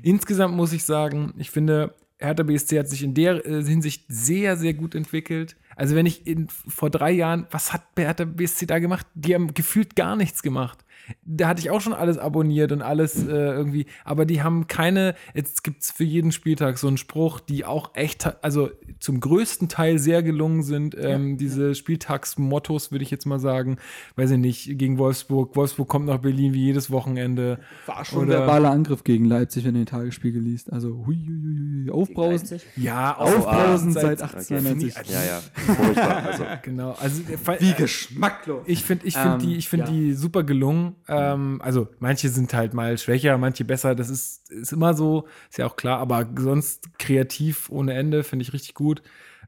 Insgesamt 0.04 0.56
muss 0.56 0.74
ich 0.74 0.84
sagen, 0.84 1.34
ich 1.38 1.50
finde, 1.50 1.96
Hertha 2.20 2.44
BSC 2.44 2.80
hat 2.80 2.90
sich 2.90 3.04
in 3.04 3.14
der 3.14 3.46
äh, 3.46 3.64
Hinsicht 3.64 4.06
sehr, 4.08 4.58
sehr 4.58 4.74
gut 4.74 4.96
entwickelt. 4.96 5.56
Also 5.76 5.96
wenn 5.96 6.06
ich 6.06 6.26
in, 6.26 6.48
vor 6.50 6.90
drei 6.90 7.12
Jahren, 7.12 7.46
was 7.52 7.74
hat 7.74 7.84
Hertha 7.98 8.26
BSC 8.26 8.66
da 8.66 8.80
gemacht? 8.80 9.06
Die 9.14 9.36
haben 9.36 9.54
gefühlt 9.54 9.96
gar 9.96 10.16
nichts 10.16 10.42
gemacht. 10.42 10.84
Da 11.24 11.48
hatte 11.48 11.62
ich 11.62 11.70
auch 11.70 11.82
schon 11.82 11.94
alles 11.94 12.18
abonniert 12.18 12.72
und 12.72 12.82
alles 12.82 13.26
äh, 13.26 13.32
irgendwie, 13.32 13.86
aber 14.04 14.26
die 14.26 14.42
haben 14.42 14.68
keine, 14.68 15.16
jetzt 15.34 15.64
gibt 15.64 15.82
es 15.84 15.92
für 15.92 16.04
jeden 16.04 16.32
Spieltag 16.32 16.78
so 16.78 16.88
einen 16.88 16.98
Spruch, 16.98 17.40
die 17.40 17.66
auch 17.66 17.92
echt, 17.96 18.44
also 18.44 18.70
zum 19.00 19.20
größten 19.20 19.70
Teil 19.70 20.00
sehr 20.00 20.24
gelungen 20.24 20.64
sind. 20.64 20.96
Ähm, 21.00 21.38
diese 21.38 21.76
Spieltagsmottos, 21.76 22.92
würde 22.92 23.04
ich 23.04 23.12
jetzt 23.12 23.26
mal 23.26 23.40
sagen, 23.40 23.78
weiß 24.16 24.32
ich 24.32 24.38
nicht, 24.38 24.78
gegen 24.78 24.98
Wolfsburg. 24.98 25.56
Wolfsburg 25.56 25.88
kommt 25.88 26.06
nach 26.08 26.18
Berlin 26.20 26.54
wie 26.54 26.64
jedes 26.66 26.92
Wochenende. 26.92 27.60
war 27.86 28.04
schon 28.06 28.28
Oder- 28.28 28.40
verbaler 28.40 28.72
Angriff 28.72 29.04
gegen 29.04 29.26
Leipzig, 29.26 29.64
wenn 29.66 29.74
du 29.74 29.80
den 29.82 29.86
Tagesspiegel 29.86 30.42
liest. 30.42 30.72
Also, 30.74 31.06
hui, 31.06 31.16
hui, 31.16 31.26
hui, 31.26 31.84
hui, 31.86 31.92
aufbrausen. 31.92 32.60
Ja, 32.76 33.16
Aufbrausen 33.18 33.90
ah, 33.90 33.92
seit 34.02 34.20
seit- 34.20 34.36
1890. 34.36 34.96
Ja, 35.10 35.24
ja. 35.24 35.40
Furchtbar. 35.74 36.26
Also, 36.26 36.44
Genau, 36.64 36.92
also 37.00 37.22
Wie 37.60 37.74
geschmacklos. 37.74 38.64
Ich 38.66 38.84
finde 38.84 39.06
ich 39.06 39.16
find 39.16 39.34
Ähm, 39.36 39.40
die, 39.40 39.56
ich 39.58 39.70
find 39.70 39.84
ja. 39.88 39.94
die 39.94 40.14
super 40.14 40.44
gelungen. 40.44 40.96
Ähm, 41.08 41.62
also 41.62 41.88
manche 42.00 42.30
sind 42.30 42.54
halt 42.54 42.74
mal 42.74 42.98
schwächer, 42.98 43.38
manche 43.38 43.66
besser. 43.66 43.96
Das 43.96 44.10
ist, 44.10 44.52
ist 44.52 44.74
immer 44.74 44.94
so, 44.94 45.26
ist 45.50 45.58
ja 45.58 45.66
auch 45.66 45.76
klar. 45.76 46.00
Aber 46.00 46.28
sonst 46.38 46.98
kreativ 47.00 47.70
ohne 47.70 47.94
Ende 47.94 48.24
finde 48.24 48.44
ich 48.44 48.54
richtig 48.54 48.74
gut. 48.74 49.02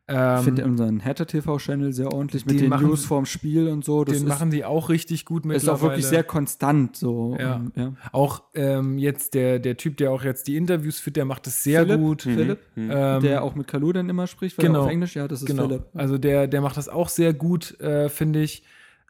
Ähm, 0.08 0.38
Ich 0.40 0.44
finde 0.46 0.66
unseren 0.66 1.00
Hertha 1.02 1.26
TV-Channel 1.26 1.94
sehr 1.94 2.12
ordentlich 2.12 2.44
mit 2.46 2.56
Den 2.56 2.62
den 2.62 2.70
machen- 2.70 2.88
News 2.88 3.06
vorm 3.06 3.28
Spiel 3.28 3.68
und 3.68 3.86
so. 3.86 4.04
Das 4.04 4.16
den 4.18 4.24
ist, 4.24 4.30
machen 4.30 4.50
die 4.50 4.66
auch 4.66 4.90
richtig 4.90 5.24
gut 5.26 5.46
ist 5.46 5.70
auch 5.70 5.82
wirklich 5.82 6.08
sehr 6.08 6.24
konstant 6.24 6.96
so. 6.96 7.38
Ja. 7.40 7.58
Ähm, 7.58 7.72
ja. 7.76 7.94
Auch 8.12 8.42
ähm, 8.56 8.98
jetzt 8.98 9.36
der, 9.36 9.60
der 9.60 9.78
Typ, 9.78 9.98
der 9.98 10.12
auch 10.12 10.24
jetzt 10.24 10.48
die 10.48 10.58
Interviews 10.58 11.00
führt, 11.00 11.16
der 11.16 11.26
macht 11.26 11.46
es 11.46 11.62
sehr 11.62 11.84
Philipp, 11.84 12.00
gut. 12.00 12.22
Philipp, 12.24 12.60
Ähm, 12.76 13.22
der 13.22 13.44
auch 13.44 13.54
mit 13.54 13.68
Kalu 13.68 13.92
dann 13.94 14.10
immer 14.10 14.26
spricht, 14.26 14.58
weil 14.58 14.66
genau. 14.66 14.80
er 14.80 14.86
auf 14.86 14.90
Englisch, 14.92 15.16
ja, 15.16 15.28
das 15.28 15.42
ist 15.42 15.46
genau. 15.48 15.68
Philipp. 15.68 15.84
Also 15.94 16.18
der, 16.18 16.48
der 16.48 16.62
macht 16.62 16.78
das 16.78 16.90
auch 16.90 17.10
sehr 17.10 17.34
gut, 17.34 17.80
äh, 17.80 18.10
finde 18.10 18.42
ich. 18.42 18.64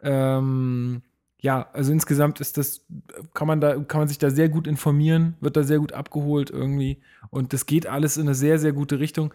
Ähm, 0.03 1.01
ja, 1.41 1.69
also 1.71 1.91
insgesamt 1.91 2.41
ist 2.41 2.57
das, 2.57 2.85
kann 3.33 3.47
man 3.47 3.61
da, 3.61 3.79
kann 3.79 4.01
man 4.01 4.07
sich 4.07 4.17
da 4.17 4.29
sehr 4.29 4.49
gut 4.49 4.67
informieren, 4.67 5.35
wird 5.39 5.55
da 5.55 5.63
sehr 5.63 5.79
gut 5.79 5.93
abgeholt 5.93 6.49
irgendwie. 6.49 7.01
Und 7.29 7.53
das 7.53 7.65
geht 7.65 7.87
alles 7.87 8.17
in 8.17 8.23
eine 8.23 8.35
sehr, 8.35 8.59
sehr 8.59 8.73
gute 8.73 8.99
Richtung. 8.99 9.33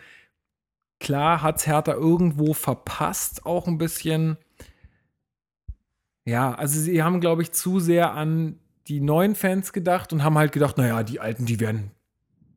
Klar 1.01 1.43
hat's 1.43 1.67
Hertha 1.67 1.93
irgendwo 1.93 2.53
verpasst, 2.53 3.47
auch 3.47 3.67
ein 3.67 3.79
bisschen. 3.79 4.37
Ja, 6.27 6.55
also 6.55 6.79
sie 6.79 7.03
haben, 7.03 7.21
glaube 7.21 7.43
ich, 7.43 7.53
zu 7.53 7.81
sehr 7.81 8.13
an 8.15 8.59
die 8.87 9.01
neuen 9.01 9.35
Fans 9.35 9.73
gedacht 9.73 10.13
und 10.13 10.23
haben 10.23 10.37
halt 10.37 10.53
gedacht, 10.53 10.77
naja, 10.77 11.03
die 11.03 11.21
Alten, 11.21 11.47
die 11.47 11.61
werden 11.61 11.91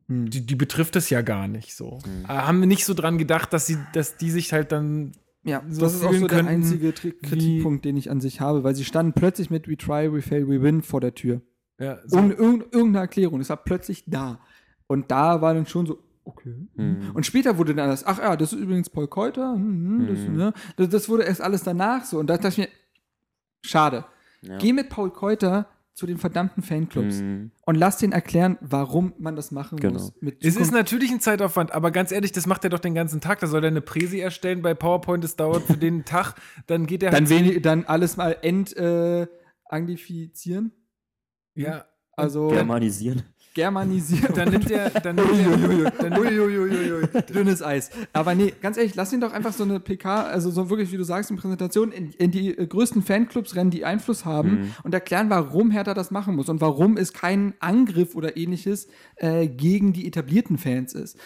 Hm. 0.08 0.30
die, 0.30 0.44
die 0.44 0.56
betrifft 0.56 0.96
es 0.96 1.10
ja 1.10 1.22
gar 1.22 1.48
nicht 1.48 1.74
so. 1.74 1.98
Äh, 2.24 2.28
Haben 2.28 2.60
wir 2.60 2.66
nicht 2.66 2.84
so 2.84 2.94
dran 2.94 3.18
gedacht, 3.18 3.52
dass 3.52 3.66
sie, 3.66 3.78
dass 3.92 4.16
die 4.16 4.30
sich 4.30 4.52
halt 4.52 4.72
dann 4.72 5.12
Ja, 5.48 5.62
so 5.68 5.80
das 5.80 5.94
ist 5.94 6.04
auch 6.04 6.12
so 6.12 6.18
der 6.26 6.28
könnten, 6.28 6.46
einzige 6.52 6.94
Tri 6.94 7.14
wie- 7.20 7.26
Kritikpunkt, 7.28 7.84
den 7.84 7.96
ich 7.96 8.10
an 8.10 8.20
sich 8.20 8.40
habe, 8.40 8.64
weil 8.64 8.74
sie 8.74 8.84
standen 8.84 9.12
plötzlich 9.12 9.50
mit 9.50 9.68
We 9.68 9.76
Try, 9.76 10.12
We 10.12 10.22
Fail, 10.22 10.48
We 10.48 10.62
Win 10.62 10.82
vor 10.82 11.00
der 11.00 11.14
Tür. 11.14 11.40
ja, 11.80 11.98
so, 12.06 12.18
Ohne 12.18 12.34
irgend- 12.34 12.72
irgendeine 12.72 12.98
Erklärung. 13.00 13.40
Es 13.40 13.48
war 13.50 13.56
plötzlich 13.56 14.04
da. 14.06 14.40
Und 14.86 15.10
da 15.10 15.40
war 15.40 15.54
dann 15.54 15.66
schon 15.66 15.86
so, 15.86 15.98
okay. 16.24 16.54
Mhm. 16.76 17.10
Und 17.14 17.24
später 17.26 17.56
wurde 17.58 17.74
dann 17.74 17.88
das, 17.88 18.04
ach 18.06 18.18
ja, 18.18 18.36
das 18.36 18.52
ist 18.52 18.58
übrigens 18.60 18.90
Paul 18.90 19.06
Keuter. 19.08 19.54
hm, 19.54 19.98
hm, 20.00 20.06
Das, 20.08 20.18
Mhm. 20.20 20.36
ne, 20.36 20.52
das, 20.76 20.88
das 20.90 21.08
wurde 21.08 21.22
erst 21.24 21.40
alles 21.40 21.62
danach 21.62 22.04
so. 22.04 22.18
Und 22.18 22.28
da 22.28 22.34
dachte 22.36 22.48
ich 22.48 22.58
mir, 22.58 22.68
schade. 23.62 24.04
Ja. 24.42 24.58
Geh 24.58 24.72
mit 24.72 24.88
Paul 24.88 25.10
Keuter 25.10 25.66
zu 25.98 26.06
den 26.06 26.16
verdammten 26.18 26.62
Fanclubs 26.62 27.20
Mhm. 27.20 27.50
und 27.66 27.74
lass 27.74 27.98
den 27.98 28.12
erklären, 28.12 28.56
warum 28.60 29.14
man 29.18 29.34
das 29.34 29.50
machen 29.50 29.80
Genau. 29.80 29.94
muss. 29.94 30.12
Mit 30.20 30.44
es 30.44 30.54
ist 30.56 30.70
natürlich 30.70 31.10
ein 31.10 31.18
Zeitaufwand, 31.20 31.72
aber 31.72 31.90
ganz 31.90 32.12
ehrlich, 32.12 32.30
das 32.30 32.46
macht 32.46 32.62
er 32.62 32.70
doch 32.70 32.78
den 32.78 32.94
ganzen 32.94 33.20
Tag. 33.20 33.40
Da 33.40 33.48
soll 33.48 33.64
er 33.64 33.68
eine 33.68 33.80
Präsi 33.80 34.20
erstellen 34.20 34.62
bei 34.62 34.74
PowerPoint, 34.74 35.24
das 35.24 35.34
dauert 35.34 35.64
für 35.64 35.76
den 35.76 36.04
Tag, 36.04 36.34
dann 36.68 36.86
geht 36.86 37.02
er 37.02 37.10
dann, 37.10 37.26
halt. 37.26 37.30
wenig, 37.30 37.62
dann 37.62 37.84
alles 37.84 38.16
mal 38.16 38.36
ent 38.42 38.76
äh, 38.76 39.26
anglifizieren. 39.64 40.72
Ja, 41.54 41.84
Also 42.12 42.48
Germanisieren. 42.48 43.22
Germanisieren. 43.54 44.34
dann 44.34 44.50
nimmt 44.50 44.70
er. 44.70 44.90
Dann 44.90 45.16
nimmt 45.16 45.30
dünnes 47.34 47.62
Eis. 47.62 47.90
Aber 48.12 48.34
nee, 48.34 48.52
ganz 48.60 48.76
ehrlich, 48.76 48.94
lass 48.94 49.12
ihn 49.12 49.20
doch 49.20 49.32
einfach 49.32 49.52
so 49.52 49.64
eine 49.64 49.80
PK, 49.80 50.22
also 50.22 50.50
so 50.50 50.70
wirklich, 50.70 50.92
wie 50.92 50.96
du 50.96 51.04
sagst, 51.04 51.30
eine 51.30 51.40
Präsentation 51.40 51.92
in, 51.92 52.10
in 52.12 52.30
die 52.30 52.56
äh, 52.56 52.66
größten 52.66 53.02
Fanclubs 53.02 53.54
rennen, 53.56 53.70
die 53.70 53.84
Einfluss 53.84 54.24
haben 54.24 54.38
Mhm. 54.48 54.74
und 54.84 54.94
erklären, 54.94 55.30
warum 55.30 55.70
Hertha 55.70 55.94
das 55.94 56.10
machen 56.10 56.36
muss 56.36 56.48
und 56.48 56.60
warum 56.60 56.96
es 56.96 57.12
kein 57.12 57.54
Angriff 57.60 58.14
oder 58.14 58.36
ähnliches 58.36 58.88
äh, 59.16 59.46
gegen 59.48 59.92
die 59.92 60.06
etablierten 60.06 60.58
Fans 60.58 60.94
ist. 60.94 61.18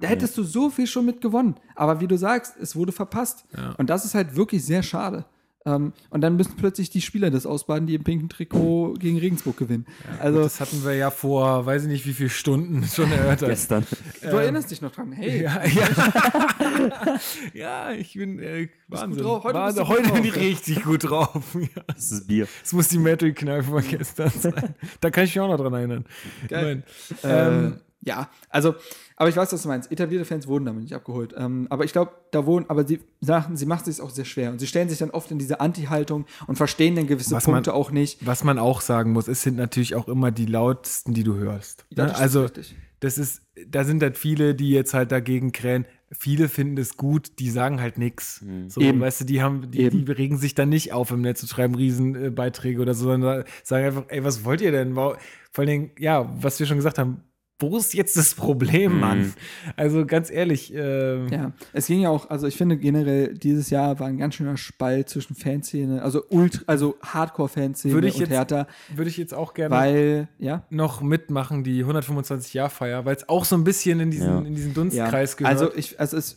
Da 0.00 0.08
hättest 0.08 0.36
du 0.38 0.42
so 0.42 0.70
viel 0.70 0.86
schon 0.86 1.06
mit 1.06 1.20
gewonnen. 1.20 1.56
Aber 1.74 2.00
wie 2.00 2.06
du 2.06 2.16
sagst, 2.16 2.54
es 2.60 2.76
wurde 2.76 2.92
verpasst. 2.92 3.44
Und 3.78 3.90
das 3.90 4.04
ist 4.04 4.14
halt 4.14 4.36
wirklich 4.36 4.64
sehr 4.64 4.82
schade. 4.82 5.24
Ähm, 5.68 5.92
und 6.10 6.20
dann 6.22 6.36
müssen 6.36 6.54
plötzlich 6.56 6.90
die 6.90 7.00
Spieler 7.00 7.30
das 7.30 7.44
ausbaden, 7.46 7.86
die 7.86 7.94
im 7.94 8.04
pinken 8.04 8.28
Trikot 8.28 8.94
gegen 8.98 9.18
Regensburg 9.18 9.56
gewinnen. 9.56 9.86
also, 10.20 10.42
das 10.42 10.60
hatten 10.60 10.84
wir 10.84 10.94
ja 10.94 11.10
vor, 11.10 11.66
weiß 11.66 11.82
ich 11.82 11.88
nicht, 11.88 12.06
wie 12.06 12.12
viele 12.12 12.30
Stunden 12.30 12.84
schon 12.94 13.10
erörtert. 13.12 13.50
Gestern. 13.50 13.86
du 14.22 14.28
erinnerst 14.28 14.70
dich 14.70 14.80
noch 14.80 14.92
dran. 14.92 15.12
Hey, 15.12 15.42
Ja, 15.42 15.62
ja. 15.66 17.18
ja, 17.54 17.92
ich 17.92 18.14
bin 18.14 18.38
äh, 18.38 18.68
Wahnsinn. 18.88 19.22
drauf. 19.22 19.44
Heute 19.44 19.58
Wahnsinn. 19.58 19.84
bist 19.86 19.98
Heute 19.98 20.12
bin 20.12 20.24
ich 20.24 20.36
richtig 20.36 20.82
gut 20.84 21.04
drauf. 21.10 21.42
Ja. 21.54 21.82
Das 21.86 22.12
ist 22.12 22.26
Bier. 22.26 22.48
Es 22.64 22.72
muss 22.72 22.88
die 22.88 22.98
Metal-Kneipe 22.98 23.64
von 23.64 23.86
gestern 23.86 24.30
sein. 24.30 24.74
Da 25.00 25.10
kann 25.10 25.24
ich 25.24 25.34
mich 25.34 25.40
auch 25.40 25.48
noch 25.48 25.58
dran 25.58 25.74
erinnern. 25.74 26.04
Geil. 26.48 26.82
Ich 27.10 27.22
mein, 27.22 27.54
ähm, 27.64 27.80
Ja, 28.08 28.30
also, 28.48 28.74
aber 29.16 29.28
ich 29.28 29.36
weiß, 29.36 29.52
was 29.52 29.62
du 29.62 29.68
meinst. 29.68 29.92
Etablierte 29.92 30.24
Fans 30.24 30.46
wurden 30.46 30.64
damit 30.64 30.82
nicht 30.82 30.94
abgeholt. 30.94 31.34
Ähm, 31.36 31.66
aber 31.70 31.84
ich 31.84 31.92
glaube, 31.92 32.12
da 32.30 32.46
wurden, 32.46 32.64
aber 32.68 32.86
sie 32.86 33.00
sagen, 33.20 33.56
sie 33.56 33.66
macht 33.66 33.86
es 33.86 33.96
sich 33.96 34.04
auch 34.04 34.10
sehr 34.10 34.24
schwer. 34.24 34.50
Und 34.50 34.58
sie 34.60 34.66
stellen 34.66 34.88
sich 34.88 34.98
dann 34.98 35.10
oft 35.10 35.30
in 35.30 35.38
diese 35.38 35.60
Anti-Haltung 35.60 36.24
und 36.46 36.56
verstehen 36.56 36.96
dann 36.96 37.06
gewisse 37.06 37.34
Was 37.34 37.46
man- 37.46 37.56
Punkte 37.56 37.74
auch 37.74 37.90
nicht. 37.90 38.24
was 38.26 38.44
man 38.44 38.58
auch 38.58 38.80
sagen 38.80 39.12
muss, 39.12 39.28
es 39.28 39.42
sind 39.42 39.56
natürlich 39.56 39.94
auch 39.94 40.08
immer 40.08 40.30
die 40.30 40.46
lautesten, 40.46 41.14
die 41.14 41.24
du 41.24 41.34
hörst. 41.34 41.84
Ja, 41.90 42.04
Ne? 42.04 42.08
das 42.10 42.18
ist 42.18 42.22
also, 42.22 42.42
richtig. 42.42 42.76
das 43.00 43.18
ist, 43.18 43.42
da 43.66 43.84
sind 43.84 44.02
halt 44.02 44.16
viele, 44.18 44.54
die 44.54 44.70
jetzt 44.70 44.94
halt 44.94 45.12
dagegen 45.12 45.52
krähen. 45.52 45.84
Viele 46.10 46.48
finden 46.48 46.78
es 46.78 46.96
gut, 46.96 47.38
die 47.38 47.50
sagen 47.50 47.82
halt 47.82 47.98
nichts. 47.98 48.42
So, 48.68 48.80
Eben. 48.80 48.98
weißt 49.00 49.20
du, 49.20 49.24
die 49.26 49.42
haben, 49.42 49.70
die, 49.70 49.80
Eben. 49.82 50.06
die 50.06 50.10
regen 50.12 50.38
sich 50.38 50.54
dann 50.54 50.70
nicht 50.70 50.94
auf 50.94 51.10
im 51.10 51.20
Netz 51.20 51.42
und 51.42 51.48
schreiben 51.48 51.74
Riesenbeiträge 51.74 52.80
oder 52.80 52.94
so, 52.94 53.04
sondern 53.06 53.44
sagen 53.62 53.84
einfach, 53.84 54.04
ey, 54.08 54.24
was 54.24 54.42
wollt 54.44 54.62
ihr 54.62 54.72
denn? 54.72 54.94
Vor 54.94 55.18
allen 55.58 55.66
Dingen, 55.66 55.90
ja, 55.98 56.32
was 56.40 56.58
wir 56.60 56.66
schon 56.66 56.78
gesagt 56.78 56.98
haben, 56.98 57.22
wo 57.60 57.76
ist 57.76 57.92
jetzt 57.94 58.16
das 58.16 58.34
Problem, 58.34 59.00
Mann? 59.00 59.34
Also 59.76 60.06
ganz 60.06 60.30
ehrlich, 60.30 60.72
ähm, 60.74 61.26
Ja, 61.30 61.52
es 61.72 61.86
ging 61.86 62.00
ja 62.00 62.08
auch, 62.10 62.30
also 62.30 62.46
ich 62.46 62.56
finde 62.56 62.76
generell, 62.76 63.34
dieses 63.34 63.70
Jahr 63.70 63.98
war 63.98 64.06
ein 64.06 64.16
ganz 64.18 64.36
schöner 64.36 64.56
Spalt 64.56 65.08
zwischen 65.08 65.34
Fanszene, 65.34 66.00
also 66.02 66.22
Ultra, 66.30 66.62
also 66.68 66.96
Hardcore-Fanszene 67.02 67.92
Würde 67.94 68.06
ich 68.08 68.14
und 68.14 68.20
jetzt- 68.20 68.30
Hertha, 68.30 68.66
würde 68.94 69.10
ich 69.10 69.16
jetzt 69.16 69.34
auch 69.34 69.54
gerne 69.54 69.74
weil, 69.74 70.28
ja, 70.38 70.62
noch 70.70 71.00
mitmachen, 71.00 71.64
die 71.64 71.84
125-Jahr-Feier, 71.84 73.04
weil 73.04 73.16
es 73.16 73.28
auch 73.28 73.44
so 73.44 73.56
ein 73.56 73.64
bisschen 73.64 73.98
in 74.00 74.10
diesen, 74.10 74.26
Ja. 74.28 74.38
in 74.38 74.54
diesen 74.54 74.68
ja. 74.70 74.74
Dunstkreis 74.74 75.36
gehört. 75.36 75.52
Also 75.60 75.74
ich, 75.74 75.98
also 75.98 76.16
es, 76.16 76.36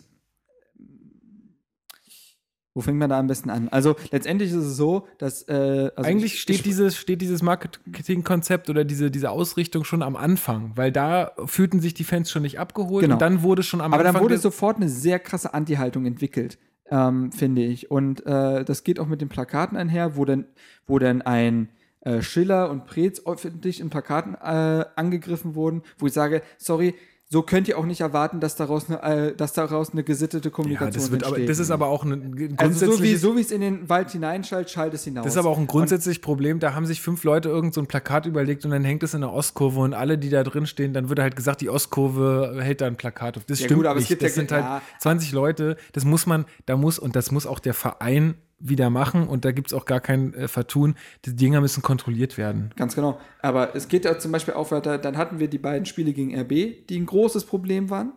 wo 2.73 2.81
fängt 2.81 2.97
man 2.97 3.09
da 3.09 3.19
am 3.19 3.27
besten 3.27 3.49
an? 3.49 3.67
Also 3.69 3.95
letztendlich 4.11 4.49
ist 4.51 4.55
es 4.57 4.77
so, 4.77 5.07
dass, 5.17 5.43
äh, 5.49 5.91
also 5.95 6.09
Eigentlich 6.09 6.35
ich, 6.35 6.41
steht, 6.41 6.55
ich, 6.57 6.61
dieses, 6.63 6.95
steht 6.95 7.21
dieses 7.21 7.41
Marketingkonzept 7.41 8.69
oder 8.69 8.83
diese, 8.85 9.11
diese 9.11 9.29
Ausrichtung 9.31 9.83
schon 9.83 10.01
am 10.01 10.15
Anfang, 10.15 10.71
weil 10.75 10.91
da 10.91 11.31
fühlten 11.45 11.79
sich 11.79 11.93
die 11.93 12.03
Fans 12.03 12.31
schon 12.31 12.43
nicht 12.43 12.59
abgeholt 12.59 13.03
Genau. 13.03 13.15
und 13.15 13.21
dann 13.21 13.43
wurde 13.43 13.63
schon 13.63 13.81
am 13.81 13.93
Aber 13.93 14.01
Anfang. 14.01 14.13
dann 14.15 14.23
wurde 14.23 14.37
sofort 14.37 14.77
eine 14.77 14.89
sehr 14.89 15.19
krasse 15.19 15.53
Anti-Haltung 15.53 16.05
entwickelt, 16.05 16.57
ähm, 16.89 17.31
finde 17.31 17.63
ich. 17.63 17.91
Und 17.91 18.25
äh, 18.25 18.63
das 18.63 18.83
geht 18.83 18.99
auch 18.99 19.07
mit 19.07 19.21
den 19.21 19.29
Plakaten 19.29 19.77
einher, 19.77 20.15
wo 20.15 20.25
dann, 20.25 20.45
wo 20.87 20.97
dann 20.99 21.21
ein 21.21 21.69
äh, 22.01 22.21
Schiller 22.21 22.69
und 22.69 22.85
Preetz 22.85 23.21
öffentlich 23.25 23.79
in 23.79 23.89
Plakaten 23.89 24.35
äh, 24.35 24.85
angegriffen 24.95 25.55
wurden, 25.55 25.83
wo 25.97 26.07
ich 26.07 26.13
sage, 26.13 26.41
sorry, 26.57 26.95
so 27.33 27.41
könnt 27.43 27.69
ihr 27.69 27.77
auch 27.77 27.85
nicht 27.85 28.01
erwarten, 28.01 28.41
dass 28.41 28.57
daraus 28.57 28.89
eine, 28.89 29.01
äh, 29.03 29.33
dass 29.35 29.53
daraus 29.53 29.91
eine 29.93 30.03
gesittete 30.03 30.49
Ja, 30.49 30.53
Kommunikation 30.53 31.01
das, 31.01 31.11
wird 31.11 31.23
aber, 31.23 31.37
entsteht. 31.37 31.49
das 31.49 31.59
ist 31.59 31.71
aber 31.71 31.87
auch 31.87 32.03
ein 32.03 32.11
also 32.11 32.25
so 32.27 32.33
wie, 32.37 32.55
grundsätzliches 32.57 33.21
so 33.21 33.37
wie 33.37 33.41
es 33.41 33.51
in 33.51 33.61
den 33.61 33.87
Wald 33.89 34.11
hineinschallt, 34.11 34.69
schallt 34.69 34.93
es 34.93 35.05
hinaus. 35.05 35.23
Das 35.23 35.33
ist 35.35 35.37
aber 35.39 35.47
auch 35.49 35.57
ein 35.57 35.65
grundsätzliches 35.67 36.19
Problem. 36.21 36.59
Da 36.59 36.73
haben 36.75 36.85
sich 36.85 37.01
fünf 37.01 37.23
Leute 37.23 37.47
irgend 37.47 37.73
so 37.73 37.79
ein 37.79 37.87
Plakat 37.87 38.25
überlegt 38.25 38.65
und 38.65 38.71
dann 38.71 38.83
hängt 38.83 39.01
es 39.03 39.13
in 39.13 39.21
der 39.21 39.31
Ostkurve 39.31 39.79
und 39.79 39.93
alle, 39.93 40.17
die 40.17 40.29
da 40.29 40.43
drin 40.43 40.65
stehen, 40.65 40.91
dann 40.93 41.07
wird 41.07 41.19
halt 41.19 41.37
gesagt, 41.37 41.61
die 41.61 41.69
Ostkurve 41.69 42.57
hält 42.59 42.81
da 42.81 42.87
ein 42.87 42.97
Plakat 42.97 43.37
auf. 43.37 43.45
Das 43.45 43.59
Ja, 43.59 43.65
stimmt 43.65 43.77
gut, 43.79 43.87
aber 43.87 43.95
es 43.97 44.01
nicht. 44.03 44.09
gibt 44.09 44.23
das 44.23 44.31
ja- 44.31 44.35
sind 44.35 44.51
halt 44.51 44.63
ja. 44.65 44.81
20 44.99 45.31
Leute. 45.31 45.77
Das 45.93 46.03
muss 46.03 46.25
man, 46.25 46.45
da 46.65 46.75
muss, 46.75 46.99
und 46.99 47.15
das 47.15 47.31
muss 47.31 47.47
auch 47.47 47.59
der 47.59 47.73
Verein 47.73 48.35
wieder 48.61 48.89
machen 48.89 49.27
und 49.27 49.43
da 49.45 49.51
gibt 49.51 49.67
es 49.67 49.73
auch 49.73 49.85
gar 49.85 49.99
kein 49.99 50.33
äh, 50.33 50.47
Vertun. 50.47 50.95
Die 51.25 51.35
Dinger 51.35 51.61
müssen 51.61 51.81
kontrolliert 51.81 52.37
werden. 52.37 52.71
Ganz 52.75 52.95
genau. 52.95 53.19
Aber 53.41 53.75
es 53.75 53.87
geht 53.87 54.05
ja 54.05 54.17
zum 54.19 54.31
Beispiel 54.31 54.53
auch 54.53 54.71
weiter, 54.71 54.97
dann 54.97 55.17
hatten 55.17 55.39
wir 55.39 55.47
die 55.47 55.57
beiden 55.57 55.85
Spiele 55.85 56.13
gegen 56.13 56.37
RB, 56.37 56.87
die 56.87 56.97
ein 56.99 57.05
großes 57.05 57.45
Problem 57.45 57.89
waren. 57.89 58.13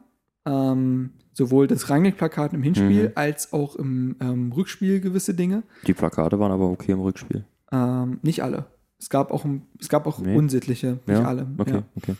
Ähm, 0.46 1.10
sowohl 1.32 1.66
das 1.66 1.88
Rangnick-Plakat 1.88 2.52
im 2.52 2.62
Hinspiel 2.62 3.04
Mhm. 3.08 3.12
als 3.14 3.52
auch 3.52 3.76
im 3.76 4.16
ähm, 4.20 4.52
Rückspiel 4.52 5.00
gewisse 5.00 5.32
Dinge. 5.34 5.62
Die 5.86 5.94
Plakate 5.94 6.38
waren 6.38 6.52
aber 6.52 6.68
okay 6.68 6.92
im 6.92 7.00
Rückspiel. 7.00 7.44
Ähm, 7.72 8.18
nicht 8.22 8.42
alle. 8.42 8.66
Es 9.00 9.08
gab 9.08 9.30
auch, 9.32 9.44
es 9.80 9.88
gab 9.88 10.06
auch 10.06 10.18
Nee. 10.20 10.36
unsittliche, 10.36 10.98
nicht 11.06 11.18
Ja? 11.18 11.24
alle. 11.24 11.46
Okay, 11.58 11.70
Ja. 11.76 11.82
okay. 11.96 12.14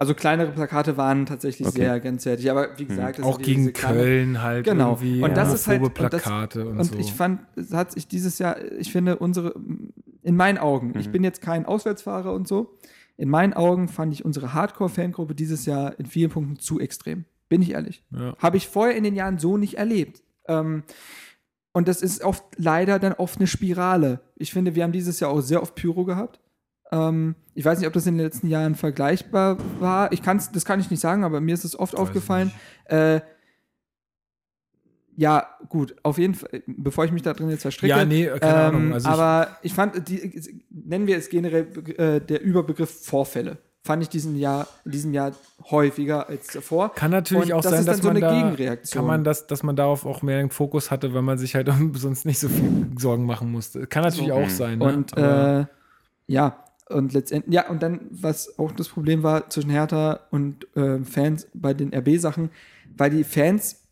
Also 0.00 0.14
kleinere 0.14 0.52
Plakate 0.52 0.96
waren 0.96 1.26
tatsächlich 1.26 1.66
Okay. 1.66 1.78
sehr 1.80 1.98
grenzwertig. 2.00 2.50
Aber 2.50 2.78
wie 2.78 2.84
gesagt, 2.86 3.18
das 3.18 3.24
auch 3.26 3.38
gegen 3.38 3.62
diese 3.62 3.72
kleine- 3.72 3.98
Köln 3.98 4.42
halt 4.42 4.64
Genau. 4.64 4.90
irgendwie 4.92 5.22
Und 5.22 5.36
das 5.36 5.52
ist 5.52 5.66
halt- 5.66 5.80
homophobe 5.80 6.04
und 6.04 6.12
das- 6.12 6.22
Plakate 6.22 6.68
und, 6.68 6.78
Und 6.78 6.84
so. 6.84 6.98
ich 6.98 7.12
fand, 7.12 7.40
es 7.56 7.72
hat 7.72 7.90
sich 7.92 8.06
dieses 8.06 8.38
Jahr, 8.38 8.56
ich 8.78 8.92
finde, 8.92 9.16
unsere, 9.18 9.54
in 10.22 10.36
meinen 10.36 10.58
Augen, 10.58 10.92
ich 10.98 11.08
Mhm. 11.08 11.12
bin 11.12 11.24
jetzt 11.24 11.40
kein 11.42 11.66
Auswärtsfahrer 11.66 12.32
und 12.32 12.46
so, 12.46 12.78
in 13.16 13.28
meinen 13.28 13.54
Augen 13.54 13.88
fand 13.88 14.12
ich 14.14 14.24
unsere 14.24 14.54
Hardcore-Fangruppe 14.54 15.34
dieses 15.34 15.66
Jahr 15.66 15.98
in 15.98 16.06
vielen 16.06 16.30
Punkten 16.30 16.60
zu 16.60 16.78
extrem. 16.78 17.24
Bin 17.48 17.60
ich 17.62 17.72
ehrlich. 17.72 18.04
ja. 18.12 18.36
Habe 18.38 18.56
ich 18.56 18.68
vorher 18.68 18.94
in 18.96 19.02
den 19.02 19.16
Jahren 19.16 19.38
so 19.38 19.56
nicht 19.56 19.74
erlebt. 19.78 20.22
Ähm, 20.46 20.84
und 21.72 21.88
das 21.88 22.02
ist 22.02 22.22
oft 22.22 22.44
leider 22.56 23.00
dann 23.00 23.14
oft 23.14 23.38
eine 23.38 23.46
Spirale. 23.48 24.20
Ich 24.36 24.52
finde, 24.52 24.74
wir 24.76 24.84
haben 24.84 24.92
dieses 24.92 25.18
Jahr 25.18 25.30
auch 25.30 25.40
sehr 25.40 25.60
oft 25.60 25.74
Pyro 25.74 26.04
gehabt. 26.04 26.38
Ähm, 26.90 27.34
ich 27.54 27.64
weiß 27.64 27.78
nicht, 27.78 27.86
ob 27.86 27.92
das 27.92 28.06
in 28.06 28.16
den 28.16 28.24
letzten 28.24 28.48
Jahren 28.48 28.74
vergleichbar 28.74 29.58
war. 29.80 30.12
Ich 30.12 30.22
kann's, 30.22 30.52
das 30.52 30.64
kann 30.64 30.80
ich 30.80 30.90
nicht 30.90 31.00
sagen, 31.00 31.24
aber 31.24 31.40
mir 31.40 31.54
ist 31.54 31.64
es 31.64 31.78
oft 31.78 31.94
Weiß 31.94 32.00
aufgefallen. 32.00 32.52
Äh, 32.84 33.20
ja, 35.16 35.48
gut, 35.68 35.96
auf 36.04 36.16
jeden 36.16 36.34
Fall, 36.34 36.62
bevor 36.68 37.04
ich 37.04 37.10
mich 37.10 37.22
da 37.22 37.34
drin 37.34 37.50
jetzt 37.50 37.62
verstricke. 37.62 37.96
Ja, 37.96 38.04
nee, 38.04 38.26
keine 38.26 38.68
ähm, 38.68 38.76
Ahnung. 38.76 38.92
Also 38.92 39.08
aber 39.08 39.48
ich, 39.62 39.74
fand, 39.74 40.08
die, 40.08 40.54
nennen 40.70 41.08
wir 41.08 41.16
es 41.16 41.28
generell 41.28 41.66
äh, 41.96 42.20
der 42.20 42.40
Überbegriff 42.40 43.04
Vorfälle. 43.04 43.58
Fand 43.82 44.02
ich 44.02 44.08
diesen 44.08 44.36
Jahr, 44.36 44.68
in 44.84 44.92
diesem 44.92 45.12
Jahr 45.12 45.32
häufiger 45.70 46.28
als 46.28 46.48
davor. 46.48 46.94
Kann 46.94 47.10
natürlich 47.10 47.46
Und 47.46 47.52
auch 47.54 47.62
das 47.62 47.72
sein, 47.72 47.80
ist 47.80 47.86
dann 47.88 47.94
dass 47.96 48.02
so 48.02 48.08
man 48.08 48.16
eine 48.16 48.26
da, 48.26 48.42
Gegenreaktion. 48.42 49.00
kann 49.00 49.06
man 49.08 49.24
das, 49.24 49.48
dass 49.48 49.64
man 49.64 49.74
darauf 49.74 50.06
auch 50.06 50.22
mehr 50.22 50.38
den 50.38 50.50
Fokus 50.50 50.92
hatte, 50.92 51.12
weil 51.12 51.22
man 51.22 51.36
sich 51.36 51.56
halt 51.56 51.68
sonst 51.94 52.24
nicht 52.24 52.38
so 52.38 52.48
viel 52.48 52.86
Sorgen 52.96 53.26
machen 53.26 53.50
musste. 53.50 53.88
Kann 53.88 54.04
natürlich 54.04 54.28
So. 54.28 54.34
auch 54.34 54.48
sein. 54.48 54.78
Ne? 54.78 54.84
Und 54.84 55.16
äh, 55.16 55.66
ja, 56.28 56.64
und 56.90 57.12
letztendlich, 57.12 57.54
ja, 57.54 57.68
und 57.68 57.82
dann, 57.82 58.00
was 58.10 58.58
auch 58.58 58.72
das 58.72 58.88
Problem 58.88 59.22
war 59.22 59.48
zwischen 59.50 59.70
Hertha 59.70 60.20
und 60.30 60.66
äh, 60.76 60.98
Fans 61.04 61.46
bei 61.54 61.74
den 61.74 61.92
RB-Sachen, 61.94 62.50
weil 62.96 63.10
die 63.10 63.24
Fans 63.24 63.84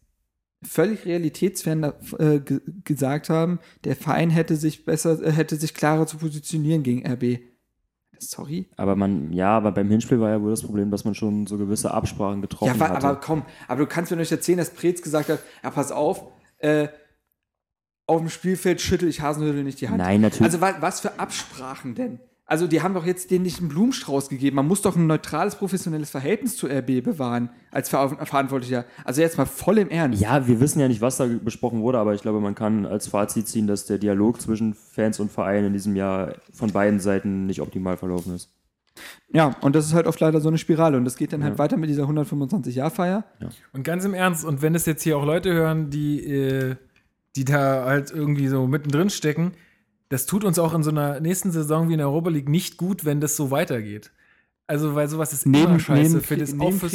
völlig 0.65 1.05
realitätsfern 1.05 1.84
äh, 2.18 2.41
ge 2.41 2.60
gesagt 2.84 3.28
haben, 3.28 3.58
der 3.84 3.94
Verein 3.97 4.31
hätte 4.31 4.57
sich 4.57 4.84
besser, 4.84 5.23
äh, 5.23 5.31
hätte 5.33 5.57
sich 5.57 5.75
klarer 5.75 6.07
zu 6.07 6.16
positionieren 6.18 6.83
gegen 6.83 7.07
RB. 7.07 7.41
Sorry. 8.18 8.70
Aber 8.76 8.97
man, 8.97 9.33
ja, 9.34 9.50
aber 9.57 9.73
beim 9.73 9.91
Hinspiel 9.91 10.18
war 10.18 10.31
ja 10.31 10.41
wohl 10.41 10.50
das 10.50 10.62
Problem, 10.62 10.91
dass 10.91 11.05
man 11.05 11.15
schon 11.15 11.47
so 11.47 11.58
gewisse 11.58 11.91
Absprachen 11.92 12.41
getroffen 12.41 12.73
Ja, 12.75 12.81
wa- 12.81 12.89
hatte. 12.89 13.07
aber 13.07 13.20
komm, 13.20 13.44
aber 13.68 13.81
du 13.81 13.86
kannst 13.86 14.10
mir 14.10 14.16
nicht 14.16 14.33
erzählen, 14.33 14.57
dass 14.58 14.70
Preetz 14.70 15.02
gesagt 15.02 15.28
hat, 15.28 15.41
ja, 15.62 15.70
pass 15.70 15.92
auf, 15.92 16.25
äh, 16.58 16.89
auf 18.07 18.20
dem 18.20 18.31
Spielfeld 18.31 18.81
schüttel 18.81 19.08
ich 19.08 19.20
Hasenhüttel 19.20 19.65
nicht 19.65 19.81
die 19.83 19.89
Hand. 19.91 19.99
Nein, 19.99 20.23
natürlich. 20.23 20.44
Also 20.44 20.60
wa 20.62 20.76
was 20.81 21.00
für 21.00 21.18
Absprachen 21.18 21.94
denn? 21.94 22.20
Also 22.49 22.68
die 22.68 22.81
haben 22.81 22.94
doch 22.94 23.05
jetzt 23.05 23.33
denen 23.33 23.42
nicht 23.42 23.58
einen 23.58 23.68
Blumenstrauß 23.68 24.28
gegeben. 24.28 24.55
Man 24.57 24.68
muss 24.68 24.81
doch 24.81 24.94
ein 24.94 25.08
neutrales, 25.08 25.57
professionelles 25.57 26.10
Verhältnis 26.10 26.57
zu 26.57 26.68
RB 26.68 27.02
bewahren 27.02 27.50
als 27.73 27.89
Ver 27.89 28.08
Verantwortlicher. 28.25 28.84
Also 29.05 29.20
jetzt 29.20 29.36
mal 29.36 29.47
voll 29.47 29.78
im 29.78 29.91
Ernst. 29.91 30.20
Ja, 30.23 30.47
wir 30.47 30.60
wissen 30.60 30.78
ja 30.78 30.86
nicht, 30.86 31.00
was 31.00 31.16
da 31.16 31.26
besprochen 31.26 31.81
wurde, 31.81 31.99
aber 31.99 32.15
ich 32.15 32.23
glaube, 32.23 32.41
man 32.41 32.55
kann 32.55 32.86
als 32.86 33.08
Fazit 33.08 33.49
ziehen, 33.49 33.66
dass 33.66 33.86
der 33.86 33.99
Dialog 33.99 34.41
zwischen 34.41 34.75
Fans 34.75 35.18
und 35.18 35.33
Verein 35.33 35.65
in 35.65 35.73
diesem 35.73 35.97
Jahr 35.97 36.34
von 36.52 36.70
beiden 36.70 37.00
Seiten 37.00 37.47
nicht 37.47 37.60
optimal 37.60 37.97
verlaufen 37.97 38.36
ist. 38.36 38.49
Ja, 39.33 39.57
und 39.60 39.75
das 39.75 39.84
ist 39.86 39.92
halt 39.94 40.07
oft 40.07 40.20
leider 40.20 40.41
so 40.41 40.49
eine 40.49 40.57
Spirale. 40.58 40.97
Und 40.97 41.05
das 41.05 41.16
geht 41.16 41.33
dann 41.33 41.42
halt 41.42 41.55
Ja. 41.55 41.58
weiter 41.58 41.76
mit 41.76 41.91
dieser 41.91 42.05
125-Jahr-Feier. 42.05 43.25
Und 43.73 43.83
ganz 43.83 44.05
im 44.05 44.15
Ernst, 44.15 44.44
und 44.44 44.62
wenn 44.62 44.75
es 44.76 44.86
jetzt 44.86 45.02
hier 45.02 45.18
auch 45.18 45.25
Leute 45.26 45.52
hören, 45.52 45.91
die, 45.91 46.25
äh, 46.25 46.76
die 47.34 47.44
da 47.44 47.84
halt 47.84 48.10
irgendwie 48.12 48.47
so 48.49 48.66
mittendrin 48.68 49.10
stecken, 49.10 49.52
das 50.09 50.26
tut 50.26 50.44
uns 50.44 50.59
auch 50.59 50.75
in 50.75 50.83
so 50.83 50.91
einer 50.91 51.20
nächsten 51.20 51.51
Saison 51.51 51.89
wie 51.89 51.93
in 51.94 51.99
der 51.99 52.09
Europa 52.09 52.31
League 52.31 52.49
nicht 52.49 52.76
gut, 52.76 53.05
wenn 53.05 53.20
das 53.20 53.36
so 53.36 53.51
weitergeht. 53.51 54.12
Also, 54.68 54.94
weil 54.94 55.09
sowas 55.09 55.33
ist 55.33 55.47
Neben- 55.47 55.65
immer 55.70 55.78
scheiße. 55.81 56.10
neben- 56.17 56.25
für 56.25 56.36
das, 56.36 56.59
auch 56.59 56.73
fürs, 56.73 56.93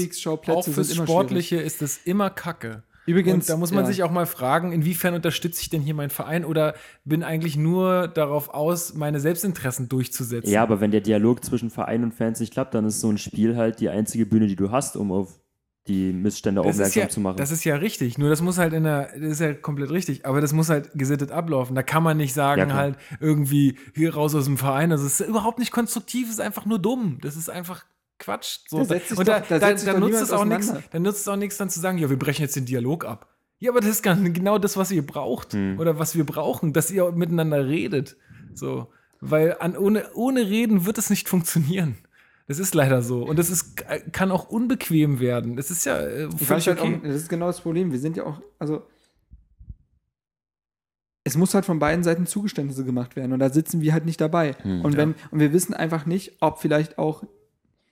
auch 0.50 0.64
fürs 0.66 0.88
sind 0.88 0.98
immer 0.98 1.08
Sportliche 1.08 1.58
ist 1.58 1.82
das 1.82 1.98
immer 2.04 2.30
Kacke. 2.30 2.84
Übrigens, 3.08 3.46
Und 3.46 3.50
da 3.50 3.58
muss 3.58 3.72
man 3.72 3.84
ja. 3.86 3.88
sich 3.88 4.04
auch 4.04 4.12
mal 4.12 4.28
fragen, 4.28 4.72
inwiefern 4.72 5.16
unterstütze 5.16 5.60
ich 5.62 5.70
denn 5.70 5.82
hier 5.82 5.96
meinen 5.96 6.12
Verein 6.12 6.46
oder 6.46 6.76
bin 7.04 7.24
eigentlich 7.24 7.56
nur 7.58 8.08
darauf 8.08 8.50
aus, 8.50 8.94
meine 8.94 9.20
Selbstinteressen 9.20 9.90
durchzusetzen? 9.90 10.52
Ja, 10.52 10.62
aber 10.62 10.82
wenn 10.82 10.92
der 10.92 11.02
Dialog 11.02 11.44
zwischen 11.44 11.72
Verein 11.72 12.04
und 12.04 12.14
Fans 12.14 12.40
nicht 12.40 12.54
klappt, 12.54 12.76
dann 12.76 12.86
ist 12.86 13.02
so 13.02 13.10
ein 13.10 13.18
Spiel 13.18 13.56
halt 13.58 13.80
die 13.80 13.90
einzige 13.90 14.28
Bühne, 14.28 14.46
die 14.48 14.56
du 14.56 14.70
hast, 14.70 14.96
um 14.96 15.12
auf 15.12 15.41
die 15.88 16.14
Missstände 16.14 16.62
Das 16.62 16.76
ist, 16.76 16.80
aufmerksam 16.82 17.02
ja, 17.04 17.10
zu 17.10 17.20
machen. 17.22 17.38
das 17.38 17.52
ist 17.52 17.64
ja 17.64 17.76
richtig. 17.76 18.18
Nur 18.18 18.30
das 18.30 18.42
muss 18.42 18.58
halt 18.58 18.74
in 18.74 18.84
der, 18.84 19.10
das 19.14 19.32
ist 19.32 19.40
ja 19.42 19.54
komplett 19.54 19.90
richtig. 19.90 20.26
Aber 20.26 20.40
das 20.42 20.54
muss 20.54 20.70
halt 20.70 20.92
gesittet 20.94 21.32
ablaufen. 21.32 21.76
Da 21.76 21.82
kann 21.84 22.04
man 22.04 22.18
nicht 22.18 22.32
Ja, 22.32 22.36
sagen, 22.36 22.66
klar. 22.66 22.78
halt 22.78 22.96
irgendwie 23.20 23.78
hier 23.96 24.14
raus 24.14 24.36
aus 24.36 24.46
dem 24.46 24.58
Verein. 24.58 24.92
Das 24.92 25.02
ist 25.04 25.20
überhaupt 25.22 25.58
nicht 25.60 25.72
konstruktiv, 25.72 26.28
das 26.28 26.36
ist 26.36 26.40
einfach 26.42 26.66
nur 26.66 26.78
dumm. 26.80 27.18
Das 27.22 27.36
ist 27.36 27.50
einfach 27.50 27.84
Quatsch. 28.20 28.60
So, 28.70 28.78
Da 28.80 28.86
setzt 28.86 29.10
sich 29.10 29.18
und 29.18 29.28
da, 29.28 29.40
doch- 29.40 29.48
da 29.48 29.58
da, 29.60 29.74
da 29.74 29.94
doch 29.94 30.00
nutzt 30.00 30.22
es 30.22 30.32
auch 30.32 30.46
nichts, 30.46 30.72
dann 30.92 31.02
nutzt 31.02 31.22
es 31.22 31.28
auch 31.28 31.36
nichts, 31.38 31.58
dann 31.58 31.70
zu 31.72 31.80
sagen, 31.80 31.98
ja, 31.98 32.10
wir 32.12 32.20
brechen 32.20 32.44
jetzt 32.44 32.56
den 32.56 32.66
Dialog 32.66 33.04
ab. 33.06 33.28
Ja, 33.58 33.72
aber 33.72 33.80
das 33.82 33.90
ist 33.90 34.04
genau 34.04 34.60
das, 34.60 34.78
was 34.78 34.92
ihr 34.92 35.06
braucht. 35.06 35.54
Hm. 35.54 35.80
Oder 35.80 35.98
was 35.98 36.16
wir 36.16 36.24
brauchen, 36.26 36.74
dass 36.74 36.92
ihr 36.92 37.12
miteinander 37.12 37.68
redet. 37.68 38.18
So. 38.54 38.88
Weil 39.20 39.58
an, 39.60 39.76
ohne, 39.78 40.06
ohne 40.14 40.42
Reden 40.48 40.86
wird 40.86 40.98
es 41.00 41.10
nicht 41.10 41.28
funktionieren. 41.30 41.98
Das 42.52 42.60
ist 42.60 42.76
leider 42.76 43.02
so. 43.02 43.24
Und 43.24 43.40
das 43.40 43.50
ist, 43.50 43.78
kann 44.12 44.30
auch 44.30 44.50
unbequem 44.50 45.22
werden. 45.22 45.56
Das 45.56 45.72
ist 45.72 45.86
ja 45.86 45.98
äh, 45.98 46.28
Ich 46.38 46.50
weiß 46.50 46.68
halt 46.68 46.82
okay. 46.82 46.98
auch, 46.98 47.02
das 47.08 47.16
ist 47.16 47.30
genau 47.30 47.48
das 47.48 47.62
Problem. 47.62 47.94
Wir 47.94 48.00
sind 48.00 48.18
ja 48.18 48.26
auch, 48.26 48.42
also 48.60 48.84
es 51.24 51.38
muss 51.38 51.54
halt 51.54 51.64
von 51.64 51.80
beiden 51.80 52.04
Seiten 52.04 52.26
Zugeständnisse 52.26 52.84
gemacht 52.84 53.16
werden 53.16 53.32
und 53.32 53.40
da 53.40 53.50
sitzen 53.50 53.80
wir 53.80 53.94
halt 53.94 54.06
nicht 54.06 54.20
dabei. 54.20 54.54
Hm, 54.64 54.82
und 54.84 54.98
wenn 54.98 55.16
und 55.32 55.40
wir 55.40 55.54
wissen 55.54 55.74
einfach 55.74 56.06
nicht, 56.06 56.34
ob 56.42 56.60
vielleicht 56.60 56.98
auch 56.98 57.24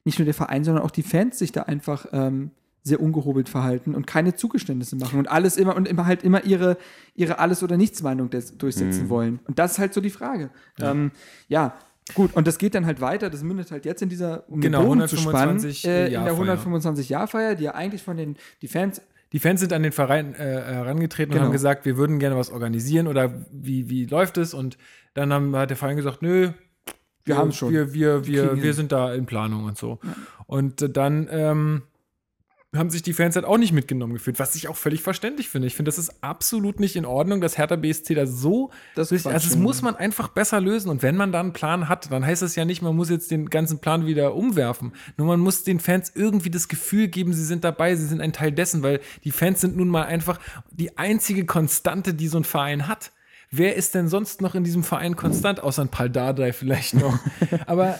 nicht 0.04 0.20
nur 0.20 0.26
der 0.26 0.34
Verein, 0.34 0.66
sondern 0.66 0.84
auch 0.84 0.92
die 0.92 1.04
Fans 1.04 1.40
sich 1.40 1.54
da 1.54 1.62
einfach 1.62 2.08
ähm, 2.12 2.52
sehr 2.84 3.00
ungehobelt 3.00 3.48
verhalten 3.48 3.96
und 3.96 4.08
keine 4.08 4.36
Zugeständnisse 4.36 4.98
machen 4.98 5.20
und 5.20 5.30
alles 5.30 5.56
immer 5.56 5.78
und 5.78 5.88
immer 5.88 6.06
halt 6.06 6.24
immer 6.24 6.44
ihre 6.44 6.78
ihre 7.16 7.40
alles 7.40 7.64
oder 7.64 7.78
nichts 7.78 8.04
Meinung 8.04 8.30
des, 8.30 8.58
durchsetzen 8.58 9.06
Mhm. 9.06 9.10
wollen. 9.10 9.40
Und 9.48 9.58
das 9.58 9.74
ist 9.74 9.80
halt 9.80 9.94
so 9.94 10.02
die 10.02 10.10
Frage. 10.10 10.50
Ja. 10.78 10.92
Ähm, 10.92 11.12
ja. 11.48 11.78
Gut, 12.16 12.36
und 12.36 12.48
das 12.48 12.58
geht 12.58 12.76
dann 12.76 12.86
halt 12.86 13.02
weiter. 13.02 13.30
Das 13.30 13.44
mündet 13.44 13.72
halt 13.72 13.86
jetzt 13.86 14.02
in 14.02 14.10
dieser, 14.10 14.44
um 14.50 14.62
den 14.62 14.72
Genau, 14.72 14.86
Bogen 14.86 15.08
zu 15.08 15.18
spannen, 15.18 15.58
125 15.60 15.86
äh, 15.86 16.06
in 16.06 16.12
der 16.12 16.34
Jahrfeier. 16.34 16.58
125-Jahr-Feier, 16.58 17.56
die 17.56 17.64
ja 17.66 17.76
eigentlich 17.76 18.04
von 18.04 18.18
den 18.18 18.36
die 18.62 18.68
Fans 18.68 19.02
Die 19.32 19.40
Fans 19.40 19.60
sind 19.60 19.74
an 19.74 19.84
den 19.84 19.92
Verein 19.92 20.34
äh, 20.34 20.38
herangetreten 20.38 21.32
und 21.32 21.36
Genau. 21.36 21.46
haben 21.46 21.52
gesagt, 21.52 21.86
wir 21.86 21.98
würden 21.98 22.18
gerne 22.20 22.36
was 22.36 22.50
organisieren 22.50 23.08
oder 23.08 23.32
wie, 23.52 23.90
wie 23.90 24.06
läuft 24.06 24.38
es? 24.38 24.54
Und 24.54 24.78
dann 25.14 25.32
haben, 25.32 25.56
hat 25.56 25.70
der 25.70 25.78
Verein 25.78 25.98
gesagt, 25.98 26.22
nö, 26.22 26.50
Wir 27.26 27.38
haben's 27.38 27.56
schon. 27.58 27.72
Wir, 27.72 27.94
wir, 27.94 28.26
wir, 28.26 28.62
wir 28.62 28.74
sind 28.74 28.92
da 28.92 29.14
in 29.14 29.26
Planung 29.28 29.66
und 29.66 29.78
so. 29.78 30.00
Und 30.48 30.82
äh, 30.82 30.90
dann 30.90 31.28
ähm, 31.32 31.84
haben 32.76 32.92
sich 32.92 33.02
die 33.02 33.14
Fans 33.14 33.36
halt 33.36 33.46
auch 33.46 33.58
nicht 33.58 33.72
mitgenommen 33.72 34.14
gefühlt, 34.14 34.38
was 34.38 34.54
ich 34.54 34.68
auch 34.68 34.76
völlig 34.76 35.02
verständlich 35.02 35.50
finde. 35.50 35.68
Ich 35.68 35.76
finde, 35.76 35.90
das 35.90 35.98
ist 35.98 36.24
absolut 36.24 36.80
nicht 36.80 36.96
in 36.96 37.06
Ordnung, 37.06 37.42
dass 37.42 37.58
Hertha 37.58 37.76
BSC 37.76 38.14
da 38.14 38.28
so. 38.28 38.70
Das 38.94 39.12
ist 39.12 39.26
also, 39.26 39.50
das 39.50 39.58
muss 39.58 39.82
man 39.82 39.96
einfach 39.96 40.28
besser 40.28 40.62
lösen. 40.62 40.90
Und 40.90 41.02
wenn 41.02 41.16
man 41.16 41.32
da 41.32 41.40
einen 41.40 41.54
Plan 41.54 41.90
hat, 41.90 42.12
dann 42.12 42.24
heißt 42.24 42.44
es 42.44 42.56
ja 42.56 42.66
nicht, 42.66 42.84
man 42.84 42.96
muss 42.96 43.10
jetzt 43.10 43.32
den 43.32 43.50
ganzen 43.50 43.80
Plan 43.80 44.06
wieder 44.06 44.36
umwerfen. 44.36 44.94
Nur 45.18 45.26
man 45.26 45.40
muss 45.40 45.64
den 45.64 45.80
Fans 45.80 46.12
irgendwie 46.14 46.52
das 46.52 46.68
Gefühl 46.68 47.08
geben, 47.08 47.34
sie 47.34 47.44
sind 47.44 47.64
dabei, 47.64 47.96
sie 47.96 48.06
sind 48.06 48.22
ein 48.22 48.34
Teil 48.34 48.52
dessen, 48.52 48.84
weil 48.84 49.00
die 49.24 49.32
Fans 49.32 49.62
sind 49.62 49.76
nun 49.76 49.90
mal 49.90 50.04
einfach 50.04 50.40
die 50.70 50.96
einzige 50.96 51.46
Konstante, 51.48 52.14
die 52.14 52.28
so 52.28 52.38
ein 52.38 52.44
Verein 52.44 52.88
hat. 52.88 53.12
Wer 53.50 53.76
ist 53.76 53.96
denn 53.96 54.08
sonst 54.08 54.42
noch 54.42 54.54
in 54.54 54.64
diesem 54.64 54.84
Verein 54.84 55.16
konstant, 55.16 55.64
außer 55.64 55.82
ein 55.82 55.90
Paul 55.90 56.12
Dardai 56.12 56.54
vielleicht 56.54 56.94
noch? 56.94 57.18
Aber 57.66 58.00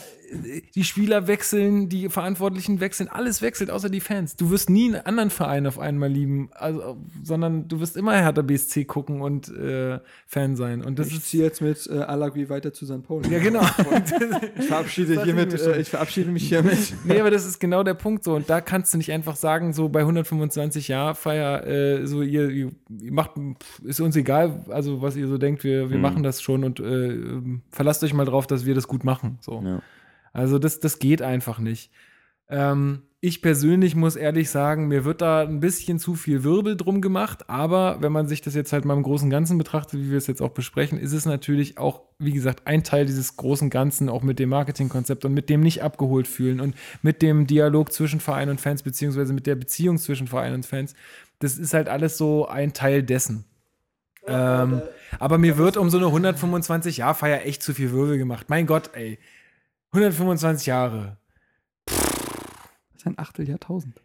die 0.74 0.84
Spieler 0.84 1.26
wechseln, 1.26 1.88
die 1.88 2.08
Verantwortlichen 2.08 2.80
wechseln, 2.80 3.08
alles 3.08 3.42
wechselt, 3.42 3.70
außer 3.70 3.90
die 3.90 4.00
Fans. 4.00 4.36
Du 4.36 4.50
wirst 4.50 4.70
nie 4.70 4.86
einen 4.94 5.04
anderen 5.04 5.30
Verein 5.30 5.66
auf 5.66 5.78
einmal 5.78 6.08
lieben, 6.08 6.50
also, 6.54 6.96
sondern 7.22 7.66
du 7.68 7.80
wirst 7.80 7.96
immer 7.96 8.12
Hertha 8.14 8.42
BSC 8.42 8.84
gucken 8.84 9.20
und 9.22 9.48
äh, 9.48 9.98
Fan 10.26 10.56
sein. 10.56 10.82
Und 10.84 10.98
das 10.98 11.08
ich 11.08 11.16
ist 11.16 11.28
ziehe 11.28 11.42
jetzt 11.44 11.60
mit 11.60 11.86
äh, 11.90 11.98
Alagui 11.98 12.48
weiter 12.48 12.72
zu 12.72 12.86
St. 12.86 13.02
Pauli. 13.02 13.28
ja 13.32 13.38
genau. 13.40 13.60
Ich 14.58 14.66
verabschiede, 14.66 15.24
hiermit, 15.24 15.52
ich 15.54 15.62
äh, 15.66 15.80
ich 15.80 15.88
verabschiede 15.90 16.30
mich 16.30 16.48
hiermit. 16.48 16.94
nee, 17.04 17.18
aber 17.20 17.30
das 17.30 17.46
ist 17.46 17.58
genau 17.60 17.82
der 17.82 17.94
Punkt 17.94 18.24
so. 18.24 18.34
Und 18.34 18.48
da 18.50 18.60
kannst 18.60 18.92
du 18.94 18.98
nicht 18.98 19.12
einfach 19.12 19.36
sagen, 19.36 19.72
so 19.72 19.88
bei 19.88 20.00
125 20.00 20.88
Jahr 20.88 21.14
Feier, 21.14 21.66
äh, 21.66 22.06
so 22.06 22.22
ihr, 22.22 22.50
ihr 22.50 22.70
macht, 23.10 23.32
ist 23.84 24.00
uns 24.00 24.16
egal, 24.16 24.64
also 24.68 25.02
was 25.02 25.16
ihr 25.16 25.28
so 25.28 25.38
denkt, 25.38 25.64
wir, 25.64 25.90
wir 25.90 25.96
Mhm. 25.96 26.02
machen 26.02 26.22
das 26.22 26.40
schon 26.40 26.64
und 26.64 26.80
äh, 26.80 26.84
ähm, 26.84 27.62
verlasst 27.70 28.02
euch 28.04 28.14
mal 28.14 28.24
drauf, 28.24 28.46
dass 28.46 28.64
wir 28.64 28.74
das 28.74 28.86
gut 28.88 29.04
machen. 29.04 29.38
So. 29.40 29.62
Ja. 29.64 29.82
Also 30.32 30.58
das, 30.58 30.80
das 30.80 30.98
geht 30.98 31.22
einfach 31.22 31.58
nicht. 31.58 31.90
Ähm, 32.48 33.02
ich 33.22 33.42
persönlich 33.42 33.94
muss 33.94 34.16
ehrlich 34.16 34.48
sagen, 34.48 34.88
mir 34.88 35.04
wird 35.04 35.20
da 35.20 35.42
ein 35.42 35.60
bisschen 35.60 35.98
zu 35.98 36.14
viel 36.14 36.42
Wirbel 36.42 36.74
drum 36.74 37.02
gemacht, 37.02 37.50
aber 37.50 37.98
wenn 38.00 38.12
man 38.12 38.26
sich 38.26 38.40
das 38.40 38.54
jetzt 38.54 38.72
halt 38.72 38.86
mal 38.86 38.96
im 38.96 39.02
großen 39.02 39.26
und 39.26 39.30
Ganzen 39.30 39.58
betrachtet, 39.58 40.00
wie 40.00 40.10
wir 40.10 40.16
es 40.16 40.26
jetzt 40.26 40.40
auch 40.40 40.50
besprechen, 40.50 40.98
ist 40.98 41.12
es 41.12 41.26
natürlich 41.26 41.76
auch, 41.76 42.00
wie 42.18 42.32
gesagt, 42.32 42.66
ein 42.66 42.82
Teil 42.82 43.04
dieses 43.04 43.36
großen 43.36 43.68
Ganzen, 43.68 44.08
auch 44.08 44.22
mit 44.22 44.38
dem 44.38 44.48
Marketingkonzept 44.48 45.26
und 45.26 45.34
mit 45.34 45.50
dem 45.50 45.60
nicht 45.60 45.82
abgeholt 45.82 46.26
fühlen 46.26 46.60
und 46.60 46.74
mit 47.02 47.20
dem 47.20 47.46
Dialog 47.46 47.92
zwischen 47.92 48.20
Verein 48.20 48.48
und 48.48 48.60
Fans, 48.60 48.82
beziehungsweise 48.82 49.34
mit 49.34 49.46
der 49.46 49.56
Beziehung 49.56 49.98
zwischen 49.98 50.26
Verein 50.26 50.54
und 50.54 50.64
Fans. 50.64 50.94
Das 51.40 51.58
ist 51.58 51.74
halt 51.74 51.90
alles 51.90 52.16
so 52.16 52.48
ein 52.48 52.72
Teil 52.72 53.02
dessen. 53.02 53.44
Ähm, 54.26 54.80
aber 55.18 55.36
mir 55.36 55.58
wird 55.58 55.76
um 55.76 55.90
so 55.90 55.98
eine 55.98 56.06
125-Jahr-Feier 56.34 57.44
echt 57.44 57.62
zu 57.62 57.74
viel 57.74 57.92
Wirbel 57.92 58.16
gemacht. 58.16 58.46
Mein 58.48 58.66
Gott, 58.66 58.90
ey. 58.94 59.18
125 59.92 60.66
Jahre. 60.66 61.16
Das 61.86 61.96
ist 62.96 63.06
ein 63.06 63.18
Achteljahrtausend. 63.18 64.00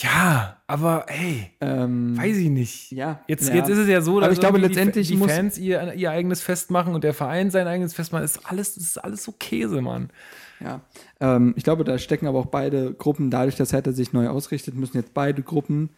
Ja, 0.00 0.56
aber 0.66 1.06
ey, 1.08 1.50
Ähm, 1.60 2.16
weiß 2.16 2.36
ich 2.36 2.48
nicht. 2.48 2.90
Ja. 2.92 3.20
Jetzt, 3.28 3.48
ja. 3.48 3.56
jetzt 3.56 3.68
ist 3.68 3.78
es 3.78 3.88
ja 3.88 4.00
so, 4.00 4.18
dass 4.18 4.26
Aber 4.26 4.32
ich 4.32 4.40
glaube, 4.40 4.58
letztendlich 4.58 5.08
die, 5.08 5.14
die 5.14 5.18
muss- 5.18 5.30
Fans 5.30 5.58
ihr, 5.58 5.94
ihr 5.94 6.10
eigenes 6.10 6.40
Fest 6.40 6.70
machen 6.70 6.94
und 6.94 7.04
der 7.04 7.14
Verein 7.14 7.50
sein 7.50 7.66
eigenes 7.66 7.94
Fest 7.94 8.12
machen. 8.12 8.24
Ist 8.24 8.48
alles, 8.50 8.74
das 8.74 8.84
ist 8.84 8.98
alles 8.98 9.22
so 9.24 9.32
Käse, 9.32 9.80
Mann. 9.80 10.10
Ja, 10.60 10.80
ähm, 11.20 11.54
ich 11.56 11.64
glaube, 11.64 11.84
da 11.84 11.98
stecken 11.98 12.26
aber 12.26 12.38
auch 12.38 12.46
beide 12.46 12.94
Gruppen, 12.94 13.30
dadurch, 13.30 13.56
dass 13.56 13.72
Hertha 13.72 13.92
sich 13.92 14.12
neu 14.12 14.28
ausrichtet, 14.28 14.74
müssen 14.74 14.96
jetzt 14.96 15.12
beide 15.14 15.42
Gruppen 15.42 15.90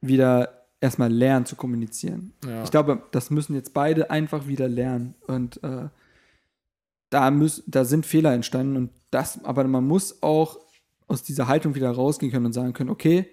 wieder 0.00 0.64
erstmal 0.80 1.12
lernen 1.12 1.46
zu 1.46 1.56
kommunizieren. 1.56 2.32
Ja. 2.44 2.62
Ich 2.64 2.70
glaube, 2.70 3.02
das 3.12 3.30
müssen 3.30 3.54
jetzt 3.54 3.74
beide 3.74 4.10
einfach 4.10 4.46
wieder 4.46 4.68
lernen. 4.68 5.14
Und 5.26 5.62
äh, 5.64 5.88
da, 7.10 7.30
müß, 7.30 7.64
da 7.66 7.84
sind 7.84 8.06
Fehler 8.06 8.32
entstanden 8.32 8.76
und 8.76 8.90
das, 9.10 9.44
aber 9.44 9.64
man 9.64 9.86
muss 9.86 10.22
auch 10.22 10.58
aus 11.06 11.22
dieser 11.22 11.48
Haltung 11.48 11.74
wieder 11.74 11.90
rausgehen 11.90 12.30
können 12.30 12.46
und 12.46 12.52
sagen 12.52 12.74
können, 12.74 12.90
okay, 12.90 13.26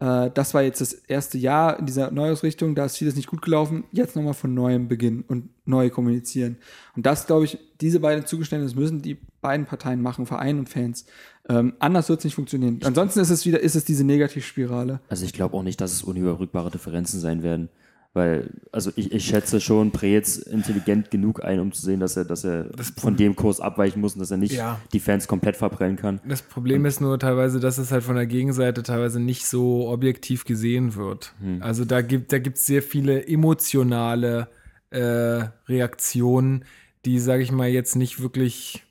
äh, 0.00 0.30
das 0.32 0.54
war 0.54 0.62
jetzt 0.62 0.80
das 0.80 0.92
erste 0.92 1.38
Jahr 1.38 1.78
in 1.78 1.86
dieser 1.86 2.10
Neuausrichtung, 2.10 2.74
da 2.74 2.86
ist 2.86 2.96
vieles 2.96 3.14
nicht 3.14 3.28
gut 3.28 3.42
gelaufen, 3.42 3.84
jetzt 3.92 4.16
nochmal 4.16 4.34
von 4.34 4.54
neuem 4.54 4.88
beginnen 4.88 5.24
und 5.28 5.50
neu 5.66 5.90
kommunizieren. 5.90 6.56
Und 6.96 7.06
das, 7.06 7.26
glaube 7.26 7.44
ich, 7.44 7.58
diese 7.80 8.00
beiden 8.00 8.26
Zugeständnisse 8.26 8.76
müssen 8.76 9.02
die 9.02 9.18
beiden 9.40 9.66
Parteien 9.66 10.02
machen, 10.02 10.26
Verein 10.26 10.58
und 10.58 10.68
Fans. 10.68 11.04
Ähm, 11.48 11.74
anders 11.78 12.08
wird 12.08 12.20
es 12.20 12.24
nicht 12.24 12.34
funktionieren. 12.34 12.80
Ansonsten 12.84 13.20
ist 13.20 13.30
es 13.30 13.44
wieder, 13.46 13.60
ist 13.60 13.76
es 13.76 13.84
diese 13.84 14.04
Negativspirale. 14.04 15.00
Also 15.08 15.24
ich 15.24 15.32
glaube 15.32 15.56
auch 15.56 15.62
nicht, 15.62 15.80
dass 15.80 15.92
es 15.92 16.02
unüberbrückbare 16.02 16.70
Differenzen 16.70 17.20
sein 17.20 17.42
werden. 17.42 17.68
Weil, 18.12 18.50
also 18.72 18.90
ich, 18.96 19.12
ich 19.12 19.24
schätze 19.24 19.60
schon 19.60 19.92
Preetz 19.92 20.36
intelligent 20.36 21.12
genug 21.12 21.44
ein, 21.44 21.60
um 21.60 21.70
zu 21.70 21.80
sehen, 21.80 22.00
dass 22.00 22.16
er, 22.16 22.24
dass 22.24 22.44
er 22.44 22.68
von 22.96 23.16
dem 23.16 23.36
Kurs 23.36 23.60
abweichen 23.60 24.00
muss 24.00 24.14
und 24.14 24.18
dass 24.20 24.32
er 24.32 24.36
nicht 24.36 24.52
Ja. 24.52 24.80
die 24.92 24.98
Fans 24.98 25.28
komplett 25.28 25.56
verbrennen 25.56 25.96
kann. 25.96 26.20
Das 26.26 26.42
Problem 26.42 26.84
ist 26.86 27.00
nur 27.00 27.20
teilweise, 27.20 27.60
dass 27.60 27.78
es 27.78 27.92
halt 27.92 28.02
von 28.02 28.16
der 28.16 28.26
Gegenseite 28.26 28.82
teilweise 28.82 29.20
nicht 29.20 29.46
so 29.46 29.88
objektiv 29.88 30.44
gesehen 30.44 30.96
wird. 30.96 31.34
Also 31.60 31.84
da 31.84 32.00
gibt 32.00 32.32
da 32.32 32.38
gibt's 32.40 32.66
sehr 32.66 32.82
viele 32.82 33.28
emotionale 33.28 34.48
äh, 34.90 35.44
Reaktionen, 35.68 36.64
die, 37.04 37.20
sage 37.20 37.44
ich 37.44 37.52
mal, 37.52 37.68
jetzt 37.68 37.94
nicht 37.94 38.20
wirklich, 38.20 38.82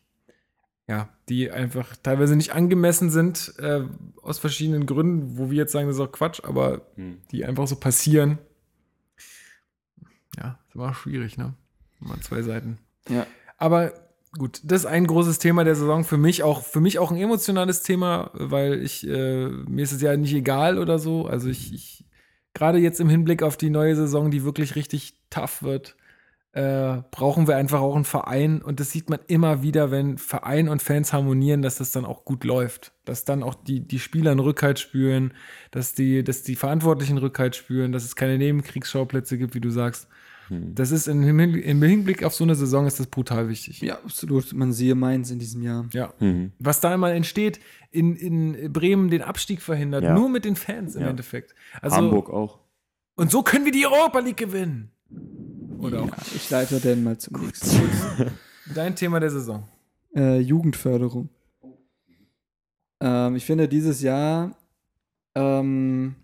ja, 0.88 1.09
die 1.27 1.51
einfach 1.51 1.95
teilweise 2.01 2.38
nicht 2.38 2.53
angemessen 2.53 3.09
sind, 3.09 3.53
äh, 3.59 3.81
aus 4.23 4.39
verschiedenen 4.39 4.85
Gründen, 4.85 5.38
wo 5.38 5.51
wir 5.51 5.57
jetzt 5.57 5.73
sagen, 5.73 5.88
das 5.88 5.98
ist 5.98 6.01
auch 6.01 6.11
Quatsch, 6.14 6.39
aber 6.43 6.83
die 7.31 7.43
einfach 7.43 7.67
so 7.67 7.75
passieren. 7.75 8.38
Ja, 10.38 10.59
ist 10.67 10.75
immer 10.75 10.93
schwierig, 10.93 11.38
ne? 11.38 11.53
Immer 12.01 12.19
zwei 12.22 12.41
Seiten. 12.41 12.77
Ja. 13.09 13.25
Aber 13.58 13.93
gut, 14.38 14.61
das 14.64 14.82
ist 14.82 14.85
ein 14.85 15.08
großes 15.08 15.40
Thema 15.40 15.64
der 15.64 15.75
Saison 15.75 16.03
für 16.03 16.17
mich 16.17 16.43
auch 16.43 16.64
für 16.64 16.80
mich 16.80 16.99
auch 16.99 17.11
ein 17.11 17.17
emotionales 17.17 17.82
Thema, 17.82 18.32
weil 18.33 18.82
ich 18.82 19.08
äh, 19.08 19.48
mir 19.48 19.83
ist 19.83 19.91
es 19.91 20.01
ja 20.01 20.16
nicht 20.16 20.33
egal 20.33 20.77
oder 20.77 20.99
so. 20.99 21.25
Also 21.25 21.49
ich, 21.49 21.74
ich 21.74 22.06
gerade 22.53 22.77
jetzt 22.77 22.99
im 22.99 23.09
Hinblick 23.09 23.43
auf 23.43 23.58
die 23.58 23.69
neue 23.69 23.95
Saison, 23.95 24.32
die 24.32 24.43
wirklich 24.43 24.75
richtig 24.75 25.16
tough 25.30 25.64
wird, 25.64 25.95
äh, 26.51 27.01
brauchen 27.11 27.48
wir 27.48 27.58
einfach 27.58 27.80
auch 27.80 27.95
einen 27.95 28.06
Verein 28.06 28.61
und 28.61 28.80
das 28.80 28.91
sieht 28.91 29.09
man 29.09 29.19
immer 29.27 29.61
wieder, 29.61 29.91
wenn 29.91 30.17
Verein 30.17 30.67
und 30.67 30.82
Fans 30.82 31.14
harmonieren, 31.14 31.61
dass 31.61 31.77
das 31.77 31.91
dann 31.91 32.06
auch 32.06 32.25
gut 32.25 32.43
läuft, 32.43 32.93
dass 33.06 33.25
dann 33.25 33.43
auch 33.43 33.56
die 33.56 33.88
die 33.88 33.99
Spieler 33.99 34.32
einen 34.32 34.40
Rückhalt 34.40 34.80
spüren, 34.80 35.33
dass 35.72 35.93
die 35.93 36.24
dass 36.24 36.43
die 36.43 36.56
Verantwortlichen 36.56 37.17
Rückhalt 37.17 37.56
spüren, 37.56 37.91
dass 37.91 38.03
es 38.03 38.16
keine 38.16 38.38
Nebenkriegsschauplätze 38.38 39.38
gibt, 39.38 39.56
wie 39.56 39.61
du 39.61 39.69
sagst. 39.69 40.08
Das 40.49 40.91
ist 40.91 41.07
im 41.07 41.21
Hinblick, 41.21 41.65
im 41.65 41.81
Hinblick 41.81 42.23
auf 42.23 42.33
so 42.33 42.43
eine 42.43 42.55
Saison 42.55 42.85
ist 42.87 42.99
das 42.99 43.07
brutal 43.07 43.49
wichtig. 43.49 43.81
Ja, 43.81 43.95
absolut. 44.03 44.53
Man 44.53 44.73
siehe 44.73 44.95
Mainz 44.95 45.29
in 45.31 45.39
diesem 45.39 45.61
Jahr. 45.61 45.85
Ja. 45.93 46.13
Mhm. 46.19 46.51
Was 46.59 46.79
da 46.81 46.93
immer 46.93 47.11
entsteht, 47.11 47.59
in, 47.91 48.15
in 48.15 48.71
Bremen 48.73 49.09
den 49.09 49.21
Abstieg 49.21 49.61
verhindert, 49.61 50.03
Ja. 50.03 50.13
nur 50.13 50.29
mit 50.29 50.45
den 50.45 50.55
Fans 50.55 50.95
im 50.95 51.01
Ja. 51.03 51.09
Endeffekt. 51.09 51.53
Also, 51.81 51.97
Hamburg 51.97 52.29
auch. 52.29 52.59
Und 53.15 53.31
so 53.31 53.43
können 53.43 53.65
wir 53.65 53.71
die 53.71 53.85
Europa 53.85 54.19
League 54.19 54.37
gewinnen. 54.37 54.91
Oder 55.79 55.99
Ja, 55.99 56.03
auch 56.05 56.17
ich 56.35 56.49
leite 56.49 56.79
denn 56.79 57.03
mal 57.03 57.17
zum 57.17 57.41
nächsten. 57.41 57.79
dein 58.73 58.95
Thema 58.95 59.19
der 59.19 59.29
Saison. 59.31 59.67
Äh, 60.15 60.39
Jugendförderung. 60.39 61.29
Ähm, 63.01 63.35
ich 63.35 63.45
finde 63.45 63.67
dieses 63.67 64.01
Jahr 64.01 64.55
ähm, 65.35 66.15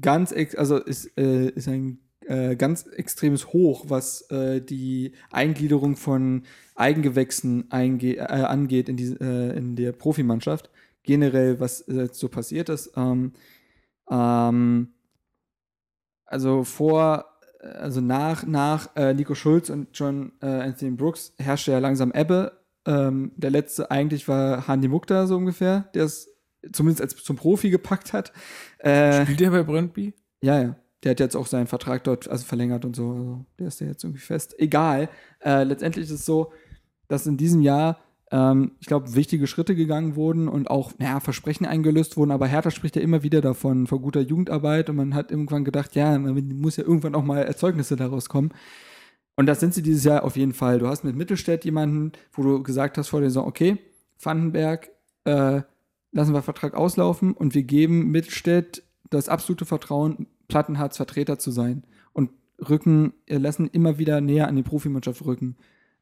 ganz, 0.00 0.32
ex 0.32 0.54
also 0.54 0.76
ist, 0.78 1.16
äh, 1.18 1.48
ist 1.50 1.68
ein 1.68 1.98
äh, 2.28 2.56
ganz 2.56 2.86
extremes 2.86 3.54
Hoch, 3.54 3.86
was 3.88 4.30
äh, 4.30 4.60
die 4.60 5.12
Eingliederung 5.30 5.96
von 5.96 6.42
Eigengewächsen 6.74 7.70
einge 7.70 8.16
äh, 8.16 8.20
angeht 8.20 8.90
in, 8.90 8.96
die, 8.98 9.16
äh, 9.18 9.56
in 9.56 9.76
der 9.76 9.92
Profimannschaft. 9.92 10.68
Generell, 11.02 11.58
was 11.58 11.88
äh, 11.88 12.08
so 12.12 12.28
passiert 12.28 12.68
ist. 12.68 12.92
Ähm, 12.96 13.32
ähm, 14.10 14.88
also 16.26 16.64
vor, 16.64 17.24
also 17.60 18.02
nach, 18.02 18.46
nach 18.46 18.94
Nico 19.14 19.34
Schulz 19.34 19.70
und 19.70 19.88
John 19.94 20.32
Anthony 20.40 20.90
Brooks 20.90 21.32
herrschte 21.38 21.72
ja 21.72 21.78
langsam 21.78 22.12
Ebbe. 22.12 22.60
Ähm, 22.84 23.32
der 23.36 23.50
letzte 23.50 23.90
eigentlich 23.90 24.28
war 24.28 24.68
Handy 24.68 24.88
Mukta 24.88 25.26
so 25.26 25.38
ungefähr, 25.38 25.88
der 25.94 26.04
es 26.04 26.28
zumindest 26.70 27.00
als 27.00 27.16
zum 27.16 27.36
Profi 27.36 27.70
gepackt 27.70 28.12
hat. 28.12 28.32
Spielt 28.78 29.40
der 29.40 29.50
bei 29.50 29.62
Brøndby? 29.62 30.12
ja, 30.42 30.60
ja. 30.60 30.76
Der 31.04 31.12
hat 31.12 31.20
jetzt 31.20 31.36
auch 31.36 31.46
seinen 31.46 31.66
Vertrag 31.66 32.04
dort 32.04 32.28
also 32.28 32.44
verlängert 32.44 32.84
und 32.84 32.96
so. 32.96 33.10
Also 33.10 33.44
der 33.58 33.68
ist 33.68 33.80
ja 33.80 33.86
jetzt 33.86 34.04
irgendwie 34.04 34.20
fest. 34.20 34.54
Egal. 34.58 35.08
Äh, 35.44 35.64
letztendlich 35.64 36.06
ist 36.06 36.10
es 36.12 36.24
so, 36.26 36.52
dass 37.06 37.26
in 37.26 37.36
diesem 37.36 37.62
Jahr, 37.62 37.98
ähm, 38.30 38.72
ich 38.80 38.86
glaube, 38.86 39.14
wichtige 39.14 39.46
Schritte 39.46 39.76
gegangen 39.76 40.16
wurden 40.16 40.48
und 40.48 40.70
auch 40.70 40.92
naja, 40.98 41.20
Versprechen 41.20 41.66
eingelöst 41.66 42.16
wurden. 42.16 42.32
Aber 42.32 42.46
Hertha 42.46 42.70
spricht 42.70 42.96
ja 42.96 43.02
immer 43.02 43.22
wieder 43.22 43.40
davon, 43.40 43.86
von 43.86 44.02
guter 44.02 44.20
Jugendarbeit. 44.20 44.90
Und 44.90 44.96
man 44.96 45.14
hat 45.14 45.30
irgendwann 45.30 45.64
gedacht, 45.64 45.94
ja, 45.94 46.18
man 46.18 46.34
muss 46.60 46.76
ja 46.76 46.84
irgendwann 46.84 47.14
auch 47.14 47.24
mal 47.24 47.42
Erzeugnisse 47.42 47.94
daraus 47.94 48.28
kommen. 48.28 48.50
Und 49.36 49.46
das 49.46 49.60
sind 49.60 49.72
sie 49.72 49.82
dieses 49.82 50.02
Jahr 50.02 50.24
auf 50.24 50.36
jeden 50.36 50.52
Fall. 50.52 50.80
Du 50.80 50.88
hast 50.88 51.04
mit 51.04 51.14
Mittelstädt 51.14 51.64
jemanden, 51.64 52.10
wo 52.32 52.42
du 52.42 52.62
gesagt 52.64 52.98
hast 52.98 53.08
vor 53.08 53.20
der 53.20 53.30
Saison, 53.30 53.46
okay, 53.46 53.78
Vandenberg, 54.20 54.90
äh, 55.22 55.62
lassen 56.10 56.34
wir 56.34 56.42
Vertrag 56.42 56.74
auslaufen 56.74 57.34
und 57.34 57.54
wir 57.54 57.62
geben 57.62 58.10
Mittelstädt 58.10 58.82
das 59.10 59.28
absolute 59.28 59.64
Vertrauen, 59.64 60.26
Plattenhards 60.48 60.96
Vertreter 60.96 61.38
zu 61.38 61.50
sein 61.50 61.84
und 62.12 62.30
rücken, 62.68 63.12
äh, 63.26 63.36
lassen 63.36 63.68
immer 63.68 63.98
wieder 63.98 64.20
näher 64.20 64.48
an 64.48 64.56
die 64.56 64.62
Profimannschaft 64.62 65.24
rücken 65.24 65.56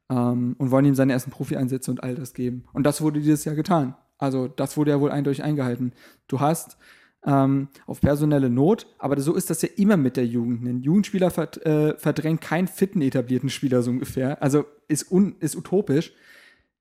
ähm, 0.09 0.55
und 0.57 0.71
wollen 0.71 0.85
ihm 0.85 0.95
seine 0.95 1.13
ersten 1.13 1.31
Profi-Einsätze 1.31 1.91
und 1.91 2.03
all 2.03 2.15
das 2.15 2.33
geben. 2.33 2.63
Und 2.73 2.83
das 2.83 3.01
wurde 3.01 3.19
dieses 3.19 3.45
Jahr 3.45 3.55
getan. 3.55 3.95
Also 4.17 4.47
das 4.47 4.77
wurde 4.77 4.91
ja 4.91 4.99
wohl 4.99 5.11
eindeutig 5.11 5.43
eingehalten. 5.43 5.93
Du 6.27 6.39
hast 6.39 6.77
ähm, 7.25 7.67
auf 7.85 8.01
personelle 8.01 8.49
Not, 8.49 8.87
aber 8.97 9.19
so 9.19 9.35
ist 9.35 9.49
das 9.49 9.61
ja 9.61 9.69
immer 9.75 9.97
mit 9.97 10.17
der 10.17 10.25
Jugend. 10.25 10.65
Ein 10.65 10.81
Jugendspieler 10.81 11.29
verd 11.29 11.63
äh, 11.65 11.97
verdrängt 11.97 12.41
keinen 12.41 12.67
fitten 12.67 13.01
etablierten 13.01 13.49
Spieler 13.49 13.81
so 13.81 13.91
ungefähr. 13.91 14.41
Also 14.41 14.65
ist, 14.87 15.11
un 15.11 15.35
ist 15.39 15.55
utopisch. 15.55 16.13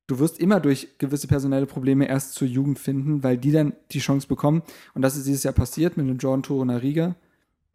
Du 0.07 0.21
wirst 0.21 0.39
immer 0.39 0.61
durch 0.61 0.99
gewisse 0.99 1.27
personelle 1.27 1.67
Probleme 1.67 2.09
erst 2.09 2.35
zur 2.35 2.47
Jugend 2.47 2.79
finden, 2.79 3.25
weil 3.25 3.37
die 3.37 3.51
dann 3.51 3.73
die 3.91 3.99
Chance 3.99 4.29
bekommen. 4.29 4.63
Und 4.95 5.03
das 5.03 5.17
ist 5.17 5.27
dieses 5.27 5.43
Jahr 5.43 5.55
passiert 5.55 5.97
mit 5.97 6.07
dem 6.07 6.19
Jordan 6.19 6.45
Torunariga, 6.45 7.17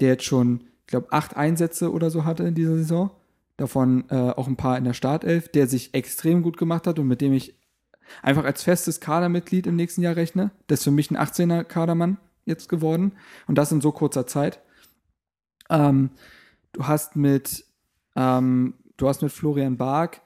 der 0.01 0.09
jetzt 0.09 0.25
schon, 0.25 0.61
ich 0.81 0.87
glaube, 0.87 1.11
acht 1.11 1.37
Einsätze 1.37 1.91
oder 1.91 2.09
so 2.09 2.25
hatte 2.25 2.43
in 2.43 2.55
dieser 2.55 2.75
Saison. 2.75 3.11
Davon 3.57 4.05
äh, 4.09 4.15
auch 4.15 4.47
ein 4.47 4.57
paar 4.57 4.77
in 4.77 4.83
der 4.83 4.93
Startelf, 4.93 5.49
der 5.49 5.67
sich 5.67 5.93
extrem 5.93 6.41
gut 6.41 6.57
gemacht 6.57 6.87
hat 6.87 6.99
und 6.99 7.07
mit 7.07 7.21
dem 7.21 7.33
ich 7.33 7.55
einfach 8.21 8.43
als 8.43 8.63
festes 8.63 8.99
Kadermitglied 8.99 9.67
im 9.67 9.75
nächsten 9.75 10.01
Jahr 10.01 10.15
rechne. 10.15 10.51
Das 10.67 10.79
ist 10.79 10.83
für 10.85 10.91
mich 10.91 11.11
ein 11.11 11.17
18er 11.17 11.63
Kadermann 11.63 12.17
jetzt 12.45 12.69
geworden. 12.69 13.13
Und 13.47 13.57
das 13.57 13.71
in 13.71 13.81
so 13.81 13.91
kurzer 13.91 14.27
Zeit. 14.27 14.61
Ähm, 15.69 16.09
du 16.73 16.87
hast 16.87 17.15
mit, 17.15 17.65
ähm, 18.15 18.73
du 18.97 19.07
hast 19.07 19.21
mit 19.21 19.31
Florian 19.31 19.77
Bark, 19.77 20.21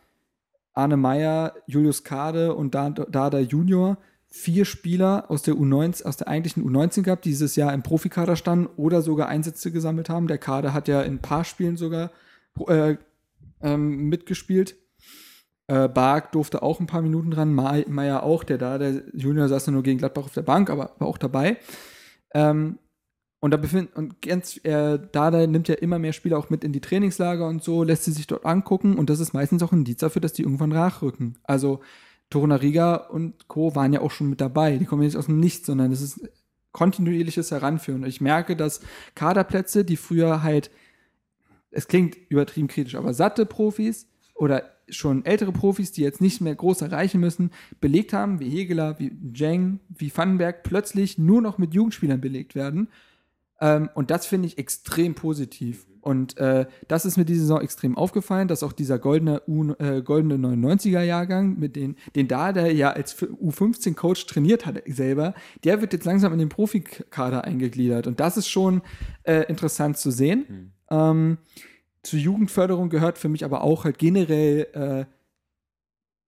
Arne 0.73 0.97
Meyer, 0.97 1.53
Julius 1.67 2.03
Kade 2.03 2.53
und 2.53 2.75
Dada 2.75 3.39
Junior 3.39 3.97
vier 4.35 4.65
Spieler 4.65 5.31
aus 5.31 5.43
der 5.43 5.53
U19, 5.53 6.03
aus 6.03 6.17
der 6.17 6.27
eigentlichen 6.27 6.61
U19 6.69 7.03
gehabt, 7.03 7.23
die 7.23 7.29
dieses 7.29 7.55
Jahr 7.55 7.73
im 7.73 7.83
Profikader 7.83 8.35
standen 8.35 8.67
oder 8.75 9.01
sogar 9.01 9.29
Einsätze 9.29 9.71
gesammelt 9.71 10.09
haben. 10.09 10.27
Der 10.27 10.37
Kader 10.37 10.73
hat 10.73 10.89
ja 10.89 11.01
in 11.01 11.13
ein 11.13 11.21
paar 11.21 11.45
Spielen 11.45 11.77
sogar 11.77 12.11
äh, 12.67 12.97
ähm, 13.61 14.09
mitgespielt. 14.09 14.75
Äh, 15.67 15.87
Bark 15.87 16.33
durfte 16.33 16.63
auch 16.63 16.81
ein 16.81 16.85
paar 16.85 17.01
Minuten 17.01 17.31
dran, 17.31 17.53
Meier 17.53 18.23
auch, 18.23 18.43
der 18.43 18.57
da, 18.57 18.77
der 18.77 19.03
Junior 19.13 19.47
saß 19.47 19.67
nur 19.67 19.83
gegen 19.83 19.99
Gladbach 19.99 20.25
auf 20.25 20.33
der 20.33 20.41
Bank, 20.41 20.69
aber 20.69 20.91
war 20.99 21.07
auch 21.07 21.17
dabei. 21.17 21.57
Ähm, 22.33 22.77
und 23.39 23.51
da 23.51 23.57
befindet, 23.57 23.95
und 23.95 24.21
ganz, 24.21 24.57
äh, 24.65 24.99
Dada 25.13 25.47
nimmt 25.47 25.69
ja 25.69 25.75
immer 25.75 25.97
mehr 25.97 26.13
Spieler 26.13 26.37
auch 26.37 26.49
mit 26.49 26.65
in 26.65 26.73
die 26.73 26.81
Trainingslager 26.81 27.47
und 27.47 27.63
so, 27.63 27.83
lässt 27.83 28.03
sie 28.03 28.11
sich 28.11 28.27
dort 28.27 28.45
angucken 28.45 28.97
und 28.97 29.09
das 29.09 29.21
ist 29.21 29.33
meistens 29.33 29.63
auch 29.63 29.71
ein 29.71 29.79
Indiz 29.79 29.99
dafür, 29.99 30.21
dass 30.21 30.33
die 30.33 30.41
irgendwann 30.43 30.69
nachrücken. 30.71 31.37
Also 31.43 31.79
Torunariga 32.29 32.95
und 32.95 33.47
Co. 33.47 33.75
waren 33.75 33.93
ja 33.93 34.01
auch 34.01 34.11
schon 34.11 34.29
mit 34.29 34.41
dabei. 34.41 34.77
Die 34.77 34.85
kommen 34.85 35.01
ja 35.01 35.07
nicht 35.07 35.17
aus 35.17 35.27
dem 35.27 35.39
Nichts, 35.39 35.67
sondern 35.67 35.91
es 35.91 36.01
ist 36.01 36.29
kontinuierliches 36.71 37.51
Heranführen. 37.51 38.05
Ich 38.05 38.19
merke, 38.19 38.55
dass 38.55 38.81
Kaderplätze, 39.15 39.85
die 39.85 39.95
früher 39.95 40.43
halt, 40.43 40.71
es 41.71 41.87
klingt 41.87 42.17
übertrieben 42.29 42.67
kritisch, 42.67 42.95
aber 42.95 43.13
satte 43.13 43.45
Profis 43.45 44.07
oder 44.33 44.63
schon 44.89 45.25
ältere 45.25 45.51
Profis, 45.51 45.91
die 45.91 46.01
jetzt 46.01 46.21
nicht 46.21 46.41
mehr 46.41 46.55
groß 46.55 46.81
erreichen 46.81 47.19
müssen, 47.19 47.51
belegt 47.79 48.13
haben, 48.13 48.39
wie 48.39 48.49
Hegeler, 48.49 48.99
wie 48.99 49.11
Jeng, 49.33 49.79
wie 49.89 50.15
Vandenberg, 50.15 50.63
plötzlich 50.63 51.17
nur 51.17 51.41
noch 51.41 51.57
mit 51.57 51.73
Jugendspielern 51.73 52.21
belegt 52.21 52.55
werden. 52.55 52.89
Ähm, 53.59 53.89
und 53.95 54.11
das 54.11 54.25
finde 54.25 54.47
ich 54.47 54.57
extrem 54.57 55.15
positiv. 55.15 55.85
Und 56.05 56.37
äh, 56.37 56.67
das 56.87 57.03
ist 57.03 57.17
mir 57.17 57.25
diese 57.25 57.41
Saison 57.41 57.61
extrem 57.61 57.97
aufgefallen, 57.97 58.47
dass 58.47 58.61
auch 58.61 58.73
dieser 58.73 58.99
goldene, 58.99 59.41
U, 59.47 59.73
äh, 59.79 60.03
goldene 60.03 60.35
99er-Jahrgang, 60.35 61.57
mit 61.57 61.75
den, 61.75 61.95
den 62.15 62.27
da, 62.27 62.53
der 62.53 62.71
ja 62.71 62.91
als 62.91 63.17
U15-Coach 63.17 64.27
trainiert 64.27 64.67
hat 64.67 64.83
selber, 64.85 65.33
der 65.63 65.81
wird 65.81 65.93
jetzt 65.93 66.05
langsam 66.05 66.31
in 66.31 66.37
den 66.37 66.49
Profikader 66.49 67.43
eingegliedert. 67.43 68.05
Und 68.05 68.19
das 68.19 68.37
ist 68.37 68.47
schon 68.47 68.83
äh, 69.23 69.45
interessant 69.47 69.97
zu 69.97 70.11
sehen. 70.11 70.73
Ähm, 70.91 71.39
zur 72.03 72.19
Jugendförderung 72.19 72.89
gehört 72.89 73.17
für 73.17 73.27
mich 73.27 73.43
aber 73.43 73.63
auch 73.63 73.83
halt 73.83 73.97
generell 73.97 74.67
äh, 74.73 75.05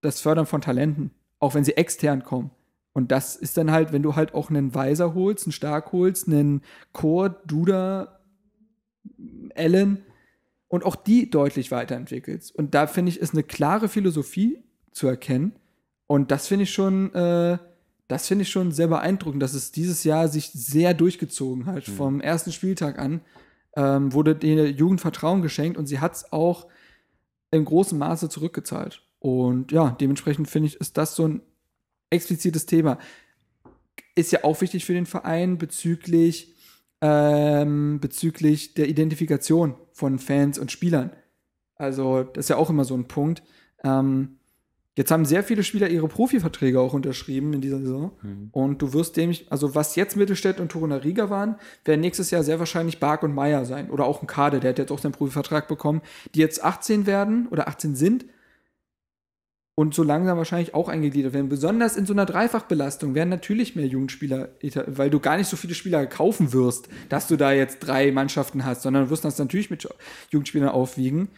das 0.00 0.20
Fördern 0.20 0.46
von 0.46 0.60
Talenten, 0.60 1.12
auch 1.38 1.54
wenn 1.54 1.62
sie 1.62 1.76
extern 1.76 2.24
kommen. 2.24 2.50
Und 2.94 3.12
das 3.12 3.36
ist 3.36 3.56
dann 3.56 3.70
halt, 3.70 3.92
wenn 3.92 4.02
du 4.02 4.16
halt 4.16 4.34
auch 4.34 4.50
einen 4.50 4.74
Weiser 4.74 5.14
holst, 5.14 5.46
einen 5.46 5.52
Stark 5.52 5.92
holst, 5.92 6.26
einen 6.26 6.62
Chor, 6.92 7.28
Duda, 7.28 8.17
Allen 9.54 10.04
und 10.68 10.84
auch 10.84 10.96
die 10.96 11.30
deutlich 11.30 11.70
weiterentwickelst. 11.70 12.54
Und 12.54 12.74
da 12.74 12.86
finde 12.86 13.10
ich, 13.10 13.18
ist 13.18 13.32
eine 13.32 13.42
klare 13.42 13.88
Philosophie 13.88 14.62
zu 14.92 15.06
erkennen. 15.06 15.52
Und 16.06 16.30
das 16.30 16.46
finde 16.46 16.64
ich 16.64 16.72
schon, 16.72 17.14
äh, 17.14 17.58
das 18.06 18.28
finde 18.28 18.42
ich 18.42 18.50
schon 18.50 18.72
sehr 18.72 18.88
beeindruckend, 18.88 19.42
dass 19.42 19.54
es 19.54 19.72
dieses 19.72 20.04
Jahr 20.04 20.28
sich 20.28 20.50
sehr 20.52 20.94
durchgezogen 20.94 21.66
hat. 21.66 21.84
Vom 21.84 22.20
ersten 22.20 22.52
Spieltag 22.52 22.98
an 22.98 23.20
ähm, 23.76 24.12
wurde 24.12 24.34
der 24.34 24.70
Jugend 24.70 25.00
Vertrauen 25.00 25.42
geschenkt 25.42 25.76
und 25.76 25.86
sie 25.86 26.00
hat 26.00 26.14
es 26.14 26.32
auch 26.32 26.66
in 27.50 27.64
großem 27.64 27.98
Maße 27.98 28.28
zurückgezahlt. 28.28 29.02
Und 29.20 29.72
ja, 29.72 29.96
dementsprechend 30.00 30.48
finde 30.48 30.68
ich, 30.68 30.76
ist 30.76 30.96
das 30.96 31.14
so 31.14 31.26
ein 31.26 31.42
explizites 32.10 32.66
Thema. 32.66 32.98
Ist 34.14 34.32
ja 34.32 34.44
auch 34.44 34.60
wichtig 34.60 34.84
für 34.84 34.94
den 34.94 35.06
Verein 35.06 35.58
bezüglich, 35.58 36.54
ähm, 37.00 38.00
bezüglich 38.00 38.74
der 38.74 38.88
Identifikation 38.88 39.74
von 39.92 40.18
Fans 40.18 40.58
und 40.58 40.72
Spielern. 40.72 41.10
Also, 41.76 42.24
das 42.24 42.46
ist 42.46 42.50
ja 42.50 42.56
auch 42.56 42.70
immer 42.70 42.84
so 42.84 42.94
ein 42.94 43.06
Punkt. 43.06 43.42
Ähm, 43.84 44.38
jetzt 44.96 45.12
haben 45.12 45.24
sehr 45.24 45.44
viele 45.44 45.62
Spieler 45.62 45.88
ihre 45.88 46.08
Profiverträge 46.08 46.80
auch 46.80 46.92
unterschrieben 46.92 47.52
in 47.52 47.60
dieser 47.60 47.78
Saison. 47.78 48.12
Und 48.50 48.82
du 48.82 48.92
wirst 48.92 49.16
dem, 49.16 49.32
also 49.48 49.76
was 49.76 49.94
jetzt 49.94 50.16
Mittelstädt 50.16 50.58
und 50.58 50.72
Torunariga 50.72 51.30
waren, 51.30 51.56
werden 51.84 52.00
nächstes 52.00 52.32
Jahr 52.32 52.42
sehr 52.42 52.58
wahrscheinlich 52.58 52.98
Bark 52.98 53.22
und 53.22 53.32
Meier 53.32 53.64
sein. 53.64 53.90
Oder 53.90 54.06
auch 54.06 54.22
ein 54.22 54.26
Kade, 54.26 54.58
der 54.58 54.70
hat 54.70 54.78
jetzt 54.78 54.90
auch 54.90 54.98
seinen 54.98 55.12
Profivertrag 55.12 55.68
bekommen, 55.68 56.02
die 56.34 56.40
jetzt 56.40 56.64
18 56.64 57.06
werden 57.06 57.46
oder 57.48 57.68
18 57.68 57.94
sind 57.94 58.24
und 59.78 59.94
so 59.94 60.02
langsam 60.02 60.36
wahrscheinlich 60.36 60.74
auch 60.74 60.88
eingegliedert 60.88 61.34
werden. 61.34 61.48
Besonders 61.48 61.96
in 61.96 62.04
so 62.04 62.12
einer 62.12 62.26
Dreifachbelastung 62.26 63.14
werden 63.14 63.28
natürlich 63.28 63.76
mehr 63.76 63.86
Jugendspieler, 63.86 64.48
weil 64.88 65.08
du 65.08 65.20
gar 65.20 65.36
nicht 65.36 65.46
so 65.46 65.56
viele 65.56 65.74
Spieler 65.74 66.04
kaufen 66.06 66.52
wirst, 66.52 66.88
dass 67.10 67.28
du 67.28 67.36
da 67.36 67.52
jetzt 67.52 67.78
drei 67.78 68.10
Mannschaften 68.10 68.64
hast, 68.64 68.82
sondern 68.82 69.04
du 69.04 69.10
wirst 69.10 69.24
das 69.24 69.38
natürlich 69.38 69.70
mit 69.70 69.88
Jugendspielern 70.30 70.70
aufwiegen. 70.70 71.28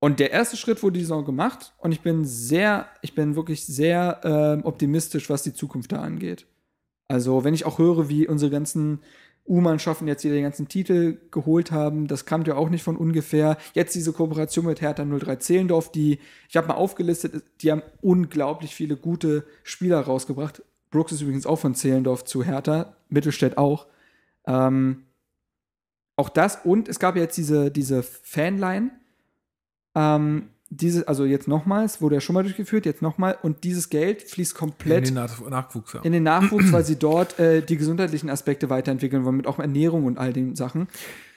Und 0.00 0.20
der 0.20 0.32
erste 0.32 0.58
Schritt 0.58 0.82
wurde 0.82 0.98
die 0.98 1.04
Saison 1.04 1.24
gemacht 1.24 1.72
und 1.78 1.92
ich 1.92 2.02
bin 2.02 2.26
sehr, 2.26 2.88
ich 3.00 3.14
bin 3.14 3.36
wirklich 3.36 3.64
sehr 3.64 4.20
ähm, 4.22 4.66
optimistisch, 4.66 5.30
was 5.30 5.42
die 5.42 5.54
Zukunft 5.54 5.92
da 5.92 6.02
angeht. 6.02 6.44
Also, 7.08 7.42
wenn 7.42 7.54
ich 7.54 7.64
auch 7.64 7.78
höre, 7.78 8.10
wie 8.10 8.28
unsere 8.28 8.50
ganzen 8.50 9.00
U-Mannschaften 9.46 10.06
jetzt 10.06 10.22
hier 10.22 10.32
den 10.32 10.44
ganzen 10.44 10.68
Titel 10.68 11.18
geholt 11.30 11.72
haben, 11.72 12.06
das 12.06 12.26
kam 12.26 12.44
ja 12.44 12.54
auch 12.54 12.68
nicht 12.68 12.84
von 12.84 12.96
ungefähr. 12.96 13.56
Jetzt 13.74 13.94
diese 13.94 14.12
Kooperation 14.12 14.66
mit 14.66 14.80
Hertha 14.80 15.04
03 15.04 15.36
Zehlendorf, 15.36 15.90
die, 15.90 16.20
ich 16.48 16.56
habe 16.56 16.68
mal 16.68 16.74
aufgelistet, 16.74 17.42
die 17.60 17.72
haben 17.72 17.82
unglaublich 18.00 18.74
viele 18.74 18.96
gute 18.96 19.44
Spieler 19.64 20.00
rausgebracht. 20.00 20.62
Brooks 20.90 21.12
ist 21.12 21.22
übrigens 21.22 21.46
auch 21.46 21.58
von 21.58 21.74
Zehlendorf 21.74 22.24
zu 22.24 22.44
Hertha, 22.44 22.96
Mittelstädt 23.08 23.58
auch. 23.58 23.86
Ähm, 24.46 25.04
auch 26.16 26.28
das 26.28 26.58
und 26.64 26.88
es 26.88 27.00
gab 27.00 27.16
jetzt 27.16 27.36
diese, 27.36 27.70
diese 27.70 28.02
Fanline, 28.02 28.90
ähm, 29.94 30.50
diese, 30.74 31.06
also 31.06 31.24
jetzt 31.24 31.48
nochmals, 31.48 32.00
wurde 32.00 32.16
ja 32.16 32.20
schon 32.20 32.34
mal 32.34 32.42
durchgeführt, 32.42 32.86
jetzt 32.86 33.02
nochmal 33.02 33.36
und 33.42 33.62
dieses 33.64 33.90
Geld 33.90 34.22
fließt 34.22 34.52
In 34.54 34.58
komplett 34.58 35.06
den 35.08 35.14
Nach 35.14 35.40
Nachwuchs, 35.48 35.92
ja. 35.92 36.00
in 36.02 36.12
den 36.12 36.22
Nachwuchs, 36.22 36.72
weil 36.72 36.84
sie 36.84 36.96
dort 36.96 37.38
äh, 37.38 37.62
die 37.62 37.76
gesundheitlichen 37.76 38.30
Aspekte 38.30 38.70
weiterentwickeln 38.70 39.24
wollen, 39.24 39.36
mit 39.36 39.46
auch 39.46 39.58
Ernährung 39.58 40.04
und 40.06 40.18
all 40.18 40.32
den 40.32 40.56
Sachen. 40.56 40.88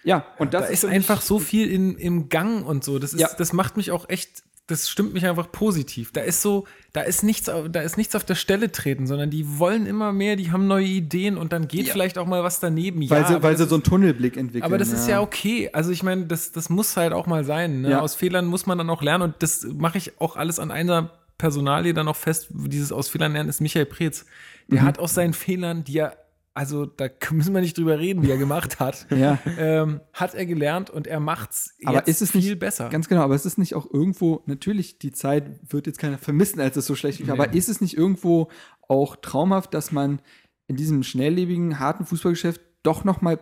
Ja, 0.04 0.26
und 0.38 0.54
das 0.54 0.64
da 0.68 0.68
ist 0.70 0.84
mich- 0.84 0.92
einfach 0.94 1.22
so 1.22 1.40
viel 1.40 1.70
in, 1.70 1.96
im 1.98 2.30
Gang 2.30 2.66
und 2.66 2.84
so. 2.84 2.98
Das, 3.00 3.14
ist, 3.14 3.20
Ja. 3.20 3.30
das 3.38 3.54
macht 3.54 3.76
mich 3.76 3.92
auch 3.92 4.08
echt, 4.10 4.44
das 4.68 4.90
stimmt 4.90 5.14
mich 5.14 5.26
einfach 5.28 5.52
positiv. 5.52 6.12
Da 6.12 6.22
ist 6.22 6.42
so, 6.42 6.66
da 6.94 7.02
ist 7.02 7.22
nichts, 7.24 7.46
da 7.70 7.82
ist 7.82 7.98
nichts 7.98 8.16
auf 8.16 8.24
der 8.24 8.34
Stelle 8.36 8.72
treten, 8.72 9.06
sondern 9.06 9.30
die 9.30 9.60
wollen 9.60 9.86
immer 9.86 10.12
mehr, 10.12 10.36
die 10.36 10.52
haben 10.52 10.66
neue 10.68 10.86
Ideen 10.86 11.38
und 11.38 11.54
dann 11.54 11.68
geht 11.68 11.86
Ja. 11.88 11.94
vielleicht 11.94 12.18
auch 12.18 12.26
mal 12.26 12.44
was 12.44 12.60
daneben. 12.60 13.08
weil, 13.10 13.22
ja, 13.22 13.28
sie, 13.28 13.34
aber 13.36 13.44
weil 13.44 13.52
das 13.54 13.62
sie 13.62 13.70
so 13.70 13.76
einen 13.76 13.84
Tunnelblick 13.84 14.38
entwickeln. 14.38 14.64
aber 14.64 14.78
das 14.80 14.90
ist 14.92 15.08
ja 15.08 15.22
okay. 15.22 15.70
Also 15.72 15.92
ich 15.92 16.02
meine, 16.02 16.26
das, 16.26 16.52
das 16.52 16.70
muss 16.70 16.98
halt 16.98 17.14
auch 17.14 17.28
mal 17.28 17.44
sein. 17.44 17.82
Ne? 17.82 17.92
Ja. 17.92 18.00
Aus 18.02 18.16
Fehlern 18.16 18.46
muss 18.48 18.66
man 18.66 18.78
dann 18.80 18.90
auch 18.90 19.02
lernen 19.04 19.24
und 19.26 19.36
das 19.40 19.68
mache 19.72 19.98
ich 20.00 20.20
auch 20.20 20.36
alles 20.36 20.58
an 20.60 20.72
einer 20.72 21.12
Personalie 21.38 21.94
dann 21.94 22.08
auch 22.08 22.16
fest. 22.16 22.48
Dieses 22.50 22.92
aus 22.92 23.08
Fehlern 23.10 23.34
lernen 23.34 23.50
ist 23.50 23.62
Michael 23.62 23.86
Preetz. 23.86 24.26
Der 24.68 24.82
Mhm. 24.82 24.86
hat 24.88 25.00
aus 25.00 25.14
seinen 25.14 25.34
Fehlern, 25.34 25.84
die 25.84 25.98
er, 26.00 26.18
also 26.56 26.86
da 26.86 27.10
müssen 27.32 27.54
wir 27.54 27.62
nicht 27.62 27.78
drüber 27.78 28.00
reden, 28.00 28.24
wie 28.24 28.32
er 28.32 28.38
gemacht 28.38 28.80
hat, 28.80 29.06
Ja. 29.16 29.38
ähm, 29.58 30.00
hat 30.14 30.34
er 30.34 30.46
gelernt 30.46 30.90
und 30.90 31.06
er 31.06 31.20
macht's 31.20 31.76
Aber 31.84 31.98
jetzt 31.98 32.08
ist 32.08 32.22
es 32.22 32.32
viel 32.32 32.42
nicht 32.42 32.60
besser. 32.60 32.90
Ganz 32.90 33.08
genau, 33.10 33.22
aber 33.22 33.36
ist 33.36 33.46
es 33.46 33.58
nicht 33.58 33.76
auch 33.76 33.86
irgendwo, 33.92 34.42
natürlich, 34.46 34.98
die 34.98 35.12
Zeit 35.12 35.60
wird 35.72 35.86
jetzt 35.86 36.00
keiner 36.00 36.18
vermissen, 36.18 36.60
als 36.62 36.78
es 36.78 36.86
so 36.86 36.96
schlecht 36.96 37.20
lief, 37.20 37.30
aber 37.30 37.54
ist 37.54 37.70
es 37.70 37.82
nicht 37.82 37.96
irgendwo 37.98 38.48
auch 38.88 39.18
traumhaft, 39.18 39.74
dass 39.74 39.92
man 39.92 40.22
in 40.68 40.78
diesem 40.78 41.04
schnelllebigen, 41.04 41.80
harten 41.80 42.06
Fußballgeschäft 42.06 42.62
doch 42.84 43.04
nochmal 43.04 43.40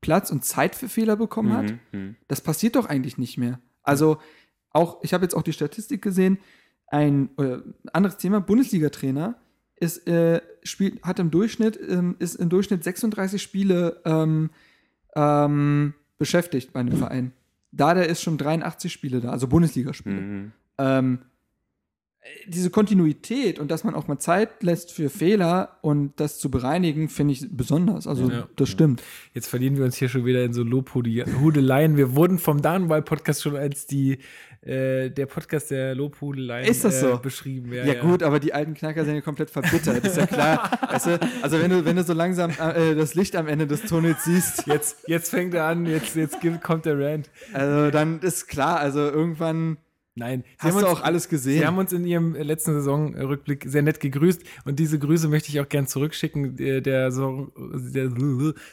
Platz 0.00 0.30
und 0.30 0.44
Zeit 0.44 0.74
für 0.74 0.88
Fehler 0.88 1.16
bekommen 1.16 1.52
hat? 1.52 1.74
Mhm. 1.92 2.16
Das 2.26 2.40
passiert 2.40 2.76
doch 2.76 2.86
eigentlich 2.86 3.18
nicht 3.18 3.38
mehr. 3.38 3.60
Also 3.82 4.18
auch, 4.70 4.98
ich 5.02 5.14
habe 5.14 5.24
jetzt 5.24 5.34
auch 5.34 5.42
die 5.42 5.52
Statistik 5.52 6.02
gesehen, 6.02 6.38
ein 6.88 7.30
äh, 7.38 7.58
anderes 7.92 8.16
Thema, 8.16 8.40
Bundesliga-Trainer 8.40 9.36
ist, 9.80 10.06
äh, 10.06 10.40
spielt, 10.62 11.02
hat 11.02 11.18
im 11.18 11.30
Durchschnitt, 11.30 11.78
ähm, 11.88 12.16
ist 12.18 12.34
im 12.36 12.48
Durchschnitt 12.48 12.84
36 12.84 13.40
Spiele 13.42 14.00
ähm, 14.04 14.50
ähm, 15.14 15.94
beschäftigt 16.18 16.72
bei 16.72 16.80
einem 16.80 16.96
Verein. 16.96 17.32
Da 17.70 17.94
der 17.94 18.08
ist 18.08 18.22
schon 18.22 18.38
83 18.38 18.92
Spiele 18.92 19.20
da, 19.20 19.30
also 19.30 19.46
Bundesligaspiele. 19.46 20.20
Mhm. 20.20 20.52
Ähm, 20.78 21.18
diese 22.46 22.70
Kontinuität 22.70 23.58
und 23.58 23.70
dass 23.70 23.84
man 23.84 23.94
auch 23.94 24.06
mal 24.06 24.18
Zeit 24.18 24.62
lässt 24.62 24.92
für 24.92 25.08
Fehler 25.08 25.78
und 25.82 26.18
das 26.20 26.38
zu 26.38 26.50
bereinigen, 26.50 27.08
finde 27.08 27.32
ich 27.32 27.46
besonders. 27.50 28.06
Also 28.06 28.30
Ja. 28.30 28.48
das 28.56 28.68
stimmt. 28.68 29.02
Jetzt 29.34 29.48
verlieren 29.48 29.76
wir 29.76 29.84
uns 29.84 29.96
hier 29.96 30.08
schon 30.08 30.24
wieder 30.24 30.44
in 30.44 30.52
so 30.52 30.62
Lobhudeleien. 30.62 31.96
Wir 31.96 32.14
wurden 32.14 32.38
vom 32.38 32.60
Damenwahl-Podcast 32.60 33.42
schon 33.42 33.56
als 33.56 33.86
die, 33.86 34.18
äh, 34.62 35.10
der 35.10 35.26
Podcast 35.26 35.70
der 35.70 35.94
Lobhudeleien 35.94 36.66
Ist 36.68 36.84
das 36.84 37.00
so? 37.00 37.14
äh, 37.14 37.18
beschrieben. 37.18 37.72
Ja, 37.72 37.94
gut, 38.00 38.22
aber 38.22 38.40
die 38.40 38.52
alten 38.52 38.74
Knacker 38.74 39.04
sind 39.04 39.14
ja 39.14 39.20
komplett 39.20 39.50
verbittert, 39.50 40.04
ist 40.04 40.16
ja 40.16 40.26
klar. 40.26 40.70
weißt 40.90 41.06
du, 41.06 41.20
also 41.42 41.60
wenn 41.60 41.70
du, 41.70 41.84
wenn 41.84 41.96
du 41.96 42.02
so 42.02 42.12
langsam 42.12 42.50
äh, 42.50 42.94
das 42.94 43.14
Licht 43.14 43.36
am 43.36 43.46
Ende 43.48 43.66
des 43.66 43.82
Tunnels 43.82 44.24
siehst, 44.24 44.66
Jetzt, 44.66 44.98
jetzt 45.06 45.30
fängt 45.30 45.54
er 45.54 45.64
an, 45.64 45.86
jetzt, 45.86 46.16
jetzt 46.16 46.38
kommt 46.62 46.84
der 46.86 46.98
Rant. 46.98 47.30
also 47.52 47.90
dann 47.90 48.20
ist 48.20 48.48
klar, 48.48 48.78
also 48.80 49.00
irgendwann, 49.00 49.76
Nein, 50.18 50.42
sie 50.44 50.50
Hast 50.58 50.74
haben 50.74 50.80
du 50.82 50.88
uns, 50.88 50.98
auch 50.98 51.02
alles 51.04 51.28
gesehen? 51.28 51.60
Sie 51.60 51.66
haben 51.66 51.78
uns 51.78 51.92
in 51.92 52.04
ihrem 52.04 52.34
letzten 52.34 52.72
Saisonrückblick 52.74 53.64
sehr 53.68 53.82
nett 53.82 54.00
gegrüßt 54.00 54.42
und 54.64 54.78
diese 54.78 54.98
Grüße 54.98 55.28
möchte 55.28 55.50
ich 55.50 55.60
auch 55.60 55.68
gern 55.68 55.86
zurückschicken. 55.86 56.56
Der, 56.56 57.10
Saison, 57.10 57.50
der 57.56 58.10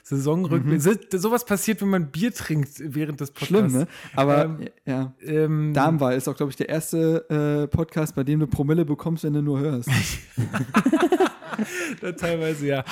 Saisonrückblick. 0.03 0.81
So, 0.81 0.91
sowas 1.17 1.45
passiert, 1.45 1.81
wenn 1.81 1.89
man 1.89 2.11
Bier 2.11 2.33
trinkt 2.33 2.69
während 2.79 3.19
des 3.21 3.31
Podcasts. 3.31 3.47
Schlimm, 3.47 3.71
ne? 3.71 3.87
Aber 4.15 4.45
Ähm, 4.45 4.69
ja. 4.85 5.13
Ähm, 5.21 5.73
Darmwahl 5.73 6.15
ist 6.15 6.27
auch, 6.27 6.35
glaube 6.35 6.51
ich, 6.51 6.55
der 6.55 6.69
erste 6.69 7.29
äh, 7.29 7.67
Podcast, 7.67 8.15
bei 8.15 8.23
dem 8.23 8.39
du 8.39 8.47
Promille 8.47 8.85
bekommst, 8.85 9.23
wenn 9.23 9.33
du 9.33 9.41
nur 9.41 9.59
hörst. 9.59 9.89
teilweise 12.17 12.67
ja. 12.67 12.83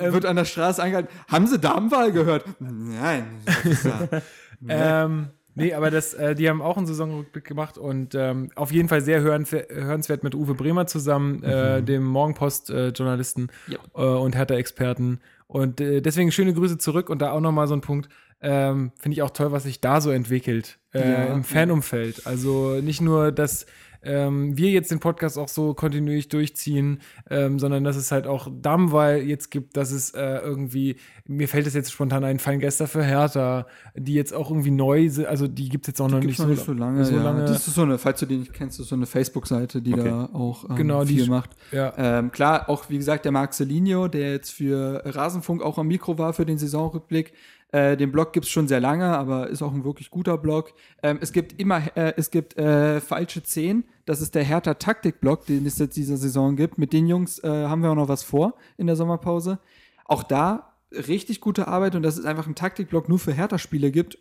Wird 0.00 0.26
an 0.26 0.36
der 0.36 0.44
Straße 0.44 0.82
angehalten. 0.82 1.10
Haben 1.28 1.46
Sie 1.46 1.58
Darmwahl 1.58 2.12
gehört? 2.12 2.44
Nein. 2.60 3.24
das 3.44 3.64
ist 3.64 3.84
ja- 3.84 4.08
Ähm, 4.68 5.26
nee, 5.54 5.74
aber 5.74 5.90
das, 5.90 6.14
äh, 6.14 6.34
die 6.34 6.48
haben 6.48 6.62
auch 6.62 6.76
einen 6.76 6.86
Saisonrückblick 6.86 7.44
gemacht 7.44 7.78
und 7.78 8.14
ähm, 8.14 8.50
auf 8.54 8.72
jeden 8.72 8.88
Fall 8.88 9.00
sehr 9.00 9.20
hörenswert 9.20 10.22
mit 10.24 10.34
Uwe 10.34 10.54
Bremer 10.54 10.86
zusammen, 10.86 11.42
äh, 11.42 11.82
dem 11.82 12.04
Morgenpost-Journalisten 12.04 13.48
Ja. 13.66 13.78
äh, 13.94 14.18
und 14.18 14.34
Hertha-Experten. 14.36 15.20
Und 15.46 15.80
äh, 15.80 16.00
deswegen 16.00 16.32
schöne 16.32 16.54
Grüße 16.54 16.78
zurück 16.78 17.10
und 17.10 17.20
da 17.20 17.32
auch 17.32 17.40
nochmal 17.40 17.68
so 17.68 17.74
ein 17.74 17.80
Punkt. 17.82 18.08
Ähm, 18.40 18.92
Finde 18.98 19.14
ich 19.14 19.22
auch 19.22 19.30
toll, 19.30 19.52
was 19.52 19.64
sich 19.64 19.80
da 19.80 20.00
so 20.00 20.10
entwickelt 20.10 20.78
äh, 20.94 20.98
Ja. 21.12 21.24
im 21.26 21.44
Fanumfeld. 21.44 22.26
Also 22.26 22.80
nicht 22.80 23.00
nur, 23.00 23.30
dass 23.32 23.66
ähm, 24.04 24.56
wir 24.56 24.70
jetzt 24.70 24.90
den 24.90 25.00
Podcast 25.00 25.38
auch 25.38 25.48
so 25.48 25.74
kontinuierlich 25.74 26.28
durchziehen, 26.28 27.00
ähm, 27.30 27.58
sondern 27.58 27.84
dass 27.84 27.96
es 27.96 28.10
halt 28.12 28.26
auch 28.26 28.48
Dammwahl 28.50 29.18
jetzt 29.18 29.50
gibt, 29.50 29.76
dass 29.76 29.92
es 29.92 30.10
äh, 30.10 30.38
irgendwie, 30.38 30.96
mir 31.26 31.48
fällt 31.48 31.66
es 31.66 31.74
jetzt 31.74 31.92
spontan 31.92 32.24
ein, 32.24 32.38
Feingäster 32.38 32.86
für 32.86 33.04
Hertha, 33.04 33.66
die 33.94 34.14
jetzt 34.14 34.34
auch 34.34 34.50
irgendwie 34.50 34.70
neu 34.72 35.08
sind, 35.08 35.26
also 35.26 35.46
die 35.48 35.68
gibt 35.68 35.84
es 35.84 35.88
jetzt 35.92 36.00
auch 36.00 36.08
noch, 36.08 36.20
Gibt's 36.20 36.38
nicht, 36.38 36.40
noch 36.40 36.46
so, 36.46 36.50
nicht 36.52 36.64
so 36.64 36.72
lange. 36.72 37.04
so 37.04 37.14
ja. 37.14 37.22
lange. 37.22 37.42
Das 37.44 37.66
ist 37.68 37.74
so 37.74 37.82
eine, 37.82 37.98
falls 37.98 38.20
du 38.20 38.26
die 38.26 38.38
nicht 38.38 38.52
kennst, 38.52 38.80
ist 38.80 38.88
so 38.88 38.94
eine 38.96 39.06
Facebook-Seite, 39.06 39.80
die 39.82 39.94
Okay. 39.94 40.04
da 40.04 40.30
auch 40.32 40.68
ähm, 40.68 40.76
Genau, 40.76 41.04
die 41.04 41.14
viel 41.14 41.24
sch- 41.26 41.30
macht. 41.30 41.50
ja. 41.70 41.92
Ähm, 41.96 42.32
klar, 42.32 42.68
auch 42.68 42.88
wie 42.90 42.98
gesagt, 42.98 43.24
der 43.24 43.32
Marc 43.32 43.52
Celinio, 43.54 44.08
der 44.08 44.32
jetzt 44.32 44.50
für 44.50 45.02
Rasenfunk 45.04 45.62
auch 45.62 45.78
am 45.78 45.86
Mikro 45.86 46.18
war 46.18 46.32
für 46.32 46.44
den 46.46 46.58
Saisonrückblick. 46.58 47.32
Äh, 47.72 47.96
den 47.96 48.12
Blog 48.12 48.32
gibt's 48.32 48.50
schon 48.50 48.68
sehr 48.68 48.80
lange, 48.80 49.16
aber 49.16 49.48
ist 49.48 49.62
auch 49.62 49.72
ein 49.72 49.84
wirklich 49.84 50.10
guter 50.10 50.38
Blog. 50.38 50.74
Ähm, 51.02 51.18
es 51.20 51.32
gibt 51.32 51.58
immer, 51.58 51.80
äh, 51.96 52.12
es 52.16 52.30
gibt 52.30 52.56
äh, 52.56 53.00
falsche 53.00 53.42
10. 53.42 53.84
Das 54.04 54.20
ist 54.20 54.34
der 54.34 54.44
Hertha 54.44 54.74
Taktik-Blog, 54.74 55.46
den 55.46 55.64
es 55.64 55.78
jetzt 55.78 55.96
dieser 55.96 56.18
Saison 56.18 56.54
gibt. 56.54 56.76
Mit 56.78 56.92
den 56.92 57.06
Jungs 57.06 57.38
äh, 57.42 57.48
haben 57.48 57.82
wir 57.82 57.90
auch 57.90 57.96
noch 57.96 58.08
was 58.08 58.22
vor 58.22 58.54
in 58.76 58.86
der 58.86 58.96
Sommerpause. 58.96 59.58
Auch 60.04 60.22
da 60.22 60.74
richtig 60.92 61.40
gute 61.40 61.66
Arbeit 61.68 61.94
und 61.94 62.02
dass 62.02 62.18
es 62.18 62.26
einfach 62.26 62.44
einen 62.44 62.54
Taktikblog 62.54 63.08
nur 63.08 63.18
für 63.18 63.32
Hertha-Spiele 63.32 63.90
gibt, 63.90 64.18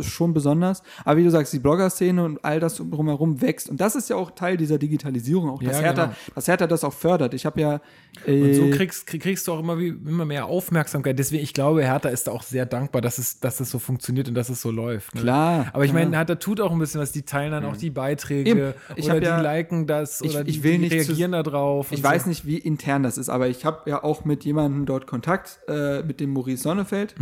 das 0.00 0.06
ist 0.08 0.12
schon 0.12 0.34
besonders. 0.34 0.82
Aber 1.04 1.16
wie 1.18 1.24
du 1.24 1.30
sagst, 1.30 1.52
die 1.52 1.58
Blogger-Szene 1.58 2.24
und 2.24 2.44
all 2.44 2.60
das 2.60 2.76
drumherum 2.76 3.40
wächst. 3.40 3.68
Und 3.70 3.80
das 3.80 3.94
ist 3.94 4.10
ja 4.10 4.16
auch 4.16 4.30
Teil 4.32 4.56
dieser 4.56 4.78
Digitalisierung, 4.78 5.50
auch 5.50 5.62
dass, 5.62 5.76
Ja, 5.76 5.82
Hertha, 5.82 6.04
genau. 6.06 6.16
dass 6.34 6.48
Hertha 6.48 6.66
das 6.66 6.84
auch 6.84 6.92
fördert. 6.92 7.34
Ich 7.34 7.46
habe 7.46 7.60
ja. 7.60 7.80
Äh, 8.26 8.42
Und 8.42 8.54
so 8.54 8.76
kriegst, 8.76 9.06
krieg, 9.06 9.22
kriegst 9.22 9.46
du 9.46 9.52
auch 9.52 9.60
immer, 9.60 9.78
wie, 9.78 9.88
immer 9.88 10.24
mehr 10.24 10.46
Aufmerksamkeit. 10.46 11.18
Deswegen, 11.18 11.42
ich 11.44 11.54
glaube, 11.54 11.82
Hertha 11.84 12.08
ist 12.08 12.28
auch 12.28 12.42
sehr 12.42 12.66
dankbar, 12.66 13.00
dass 13.02 13.18
es, 13.18 13.38
dass 13.40 13.60
es 13.60 13.70
so 13.70 13.78
funktioniert 13.78 14.28
und 14.28 14.34
dass 14.34 14.48
es 14.48 14.60
so 14.62 14.70
läuft. 14.70 15.14
Ne? 15.14 15.20
Klar. 15.20 15.66
Aber 15.72 15.84
ich 15.84 15.92
meine, 15.92 16.16
Hertha 16.16 16.34
tut 16.34 16.60
auch 16.60 16.72
ein 16.72 16.78
bisschen 16.78 17.00
was. 17.00 17.12
Die 17.12 17.22
teilen 17.22 17.52
dann 17.52 17.64
auch 17.64 17.76
die 17.76 17.90
Beiträge 17.90 18.50
Eben. 18.50 18.74
Ich 18.96 19.04
oder 19.06 19.20
die 19.20 19.26
ja- 19.26 19.40
liken 19.40 19.86
das 19.86 20.20
ich- 20.20 20.30
oder 20.30 20.40
ich 20.46 20.56
die, 20.56 20.62
will 20.64 20.72
die 20.72 20.78
nicht 20.78 20.90
zu- 21.02 21.08
reagieren 21.08 21.32
da 21.32 21.42
drauf. 21.42 21.88
Ich 21.92 22.02
weiß 22.02 22.24
so. 22.24 22.28
nicht, 22.28 22.46
wie 22.46 22.58
intern 22.58 23.02
das 23.02 23.18
ist, 23.18 23.28
aber 23.28 23.48
ich 23.48 23.64
habe 23.64 23.88
ja 23.88 24.02
auch 24.02 24.24
mit 24.24 24.44
jemandem 24.44 24.86
dort 24.86 25.06
Kontakt, 25.06 25.60
äh, 25.68 26.02
mit 26.02 26.20
dem 26.20 26.30
Maurice 26.32 26.62
Sonnefeld. 26.62 27.14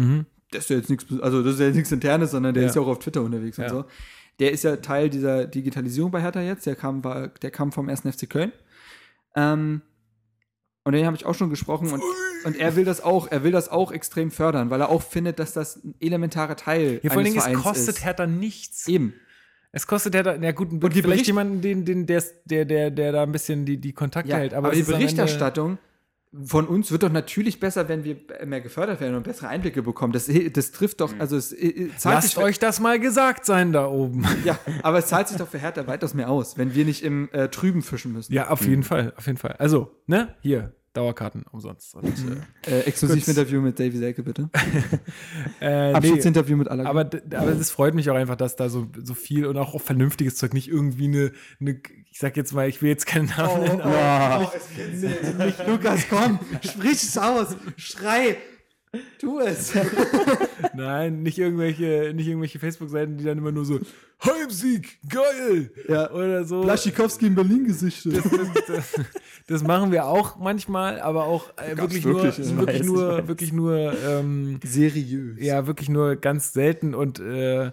Das 0.50 0.64
ist 0.64 0.70
ja 0.70 0.76
jetzt 0.76 0.88
nichts, 0.90 1.04
also 1.20 1.42
das 1.42 1.54
ist 1.54 1.60
ja 1.60 1.66
jetzt 1.66 1.76
nichts 1.76 1.92
Internes, 1.92 2.30
sondern 2.30 2.54
der. 2.54 2.62
Ja. 2.64 2.68
ist 2.70 2.74
ja 2.74 2.82
auch 2.82 2.86
auf 2.88 2.98
Twitter 3.00 3.22
unterwegs 3.22 3.56
Ja. 3.58 3.64
und 3.64 3.70
so. 3.70 3.84
Der 4.38 4.52
ist 4.52 4.62
ja 4.64 4.76
Teil 4.76 5.10
dieser 5.10 5.46
Digitalisierung 5.46 6.10
bei 6.10 6.22
Hertha 6.22 6.40
jetzt. 6.40 6.64
Der 6.66 6.76
kam, 6.76 7.02
war, 7.04 7.28
der 7.28 7.50
kam 7.50 7.72
vom 7.72 7.88
1. 7.88 8.02
FC 8.02 8.28
Köln. 8.30 8.52
Ähm, 9.34 9.82
und 10.84 10.92
den 10.92 11.04
habe 11.04 11.16
ich 11.16 11.26
auch 11.26 11.34
schon 11.34 11.50
gesprochen 11.50 11.92
und, 11.92 12.02
und 12.44 12.56
er 12.56 12.74
will 12.76 12.84
das 12.86 13.02
auch, 13.02 13.30
er 13.30 13.42
will 13.44 13.52
das 13.52 13.68
auch 13.68 13.92
extrem 13.92 14.30
fördern, 14.30 14.70
weil 14.70 14.80
er 14.80 14.88
auch 14.88 15.02
findet, 15.02 15.38
dass 15.38 15.52
das 15.52 15.76
ein 15.84 15.94
elementarer 16.00 16.56
Teil 16.56 17.00
Ja, 17.02 17.10
vor 17.10 17.18
allen 17.18 17.26
eines 17.30 17.44
Dingen, 17.44 17.56
es 17.58 17.62
kostet 17.62 17.96
ist. 17.96 18.04
Hertha 18.04 18.26
nichts. 18.26 18.88
Eben. 18.88 19.12
Es 19.70 19.86
kostet 19.86 20.14
Hertha, 20.14 20.36
na 20.40 20.52
gut, 20.52 20.70
Und 20.70 20.80
die 20.82 20.88
vielleicht 20.88 21.04
Bericht- 21.04 21.26
jemanden, 21.26 21.60
den, 21.60 21.84
den, 21.84 22.06
der, 22.06 22.22
der, 22.46 22.64
der, 22.64 22.90
der 22.90 23.12
da 23.12 23.22
ein 23.24 23.32
bisschen 23.32 23.66
die, 23.66 23.76
die 23.76 23.92
Kontakte 23.92 24.30
Ja, 24.30 24.38
hält. 24.38 24.54
aber, 24.54 24.68
Aber, 24.68 24.76
die 24.76 24.82
Berichterstattung 24.82 25.76
von 26.44 26.66
uns 26.66 26.90
wird 26.92 27.02
doch 27.02 27.10
natürlich 27.10 27.58
besser, 27.58 27.88
wenn 27.88 28.04
wir 28.04 28.16
mehr 28.44 28.60
gefördert 28.60 29.00
werden 29.00 29.14
und 29.14 29.22
bessere 29.22 29.48
Einblicke 29.48 29.82
bekommen. 29.82 30.12
Das, 30.12 30.30
das 30.52 30.72
trifft 30.72 31.00
doch, 31.00 31.12
also 31.18 31.36
es 31.36 31.52
äh, 31.52 31.88
zahlt 31.96 32.16
Lasst 32.16 32.28
sich 32.28 32.38
euch 32.38 32.58
das 32.58 32.80
mal 32.80 33.00
gesagt 33.00 33.46
sein 33.46 33.72
da 33.72 33.86
oben. 33.86 34.26
Ja, 34.44 34.58
aber 34.82 34.98
es 34.98 35.06
zahlt 35.06 35.28
sich 35.28 35.36
doch 35.36 35.48
für 35.48 35.58
Hertha 35.58 35.86
weitaus 35.86 36.14
mehr 36.14 36.30
aus, 36.30 36.56
wenn 36.58 36.74
wir 36.74 36.84
nicht 36.84 37.02
im 37.02 37.28
äh, 37.32 37.48
Trüben 37.48 37.82
fischen 37.82 38.12
müssen. 38.12 38.32
Ja, 38.32 38.50
auf 38.50 38.66
jeden 38.66 38.82
Fall, 38.82 39.12
auf 39.16 39.26
jeden 39.26 39.38
Fall. 39.38 39.56
Also, 39.58 39.90
ne, 40.06 40.34
hier, 40.40 40.74
Dauerkarten 40.98 41.44
umsonst. 41.52 41.94
Und, 41.94 42.12
Äh, 42.66 42.80
Exklusivinterview 42.80 43.60
mit 43.60 43.78
Davy 43.78 43.96
Selke, 43.96 44.22
bitte. 44.24 44.50
äh, 45.60 45.64
äh, 45.64 45.90
nee, 45.90 45.94
Abschiedsinterview 45.94 46.56
mit 46.56 46.68
aller. 46.68 46.86
aber, 46.86 47.00
aber 47.00 47.52
das 47.52 47.70
freut 47.70 47.94
mich 47.94 48.10
auch 48.10 48.16
einfach, 48.16 48.34
dass 48.36 48.56
da 48.56 48.68
so, 48.68 48.88
so 49.00 49.14
viel 49.14 49.46
und 49.46 49.56
auch 49.56 49.80
vernünftiges 49.80 50.34
Zeug, 50.36 50.54
nicht 50.54 50.68
irgendwie 50.68 51.06
eine, 51.06 51.32
eine 51.60 51.80
ich 52.10 52.18
sag 52.18 52.36
jetzt 52.36 52.52
mal, 52.52 52.68
ich 52.68 52.82
will 52.82 52.88
jetzt 52.88 53.06
keinen 53.06 53.28
Namen 53.28 53.62
nennen, 53.62 53.80
aber 53.80 54.52
Lukas, 55.68 56.08
komm, 56.10 56.40
sprich 56.62 56.94
es 56.94 57.16
aus, 57.16 57.56
schrei, 57.76 58.36
tu 59.18 59.38
es. 59.40 59.72
nein, 60.74 61.22
nicht 61.22 61.38
irgendwelche, 61.38 62.12
nicht 62.14 62.26
irgendwelche 62.28 62.58
Facebook-Seiten, 62.58 63.16
die 63.16 63.24
dann 63.24 63.38
immer 63.38 63.52
nur 63.52 63.64
so 63.64 63.80
Heimsieg, 64.24 64.98
geil! 65.08 65.70
Ja. 65.88 66.10
Oder 66.10 66.44
so. 66.44 66.62
Blaschikowski 66.62 67.26
in 67.26 67.34
Berlin 67.36 67.66
gesichtet. 67.66 68.16
das, 68.16 68.64
das, 68.66 69.00
das 69.46 69.62
machen 69.62 69.92
wir 69.92 70.06
auch 70.06 70.36
manchmal, 70.38 71.00
aber 71.00 71.24
auch 71.24 71.50
äh, 71.56 71.76
wirklich, 71.76 72.04
wirklich, 72.04 72.38
nur, 72.38 72.58
wirklich 72.58 72.80
Weiß, 72.80 72.86
nur, 72.86 73.18
ich 73.18 73.28
wirklich 73.28 73.52
nur, 73.52 73.94
ähm, 74.04 74.60
Seriös. 74.64 75.36
ja, 75.38 75.66
wirklich 75.66 75.88
nur 75.88 76.16
ganz 76.16 76.52
selten 76.52 76.94
und 76.94 77.20
äh, 77.20 77.70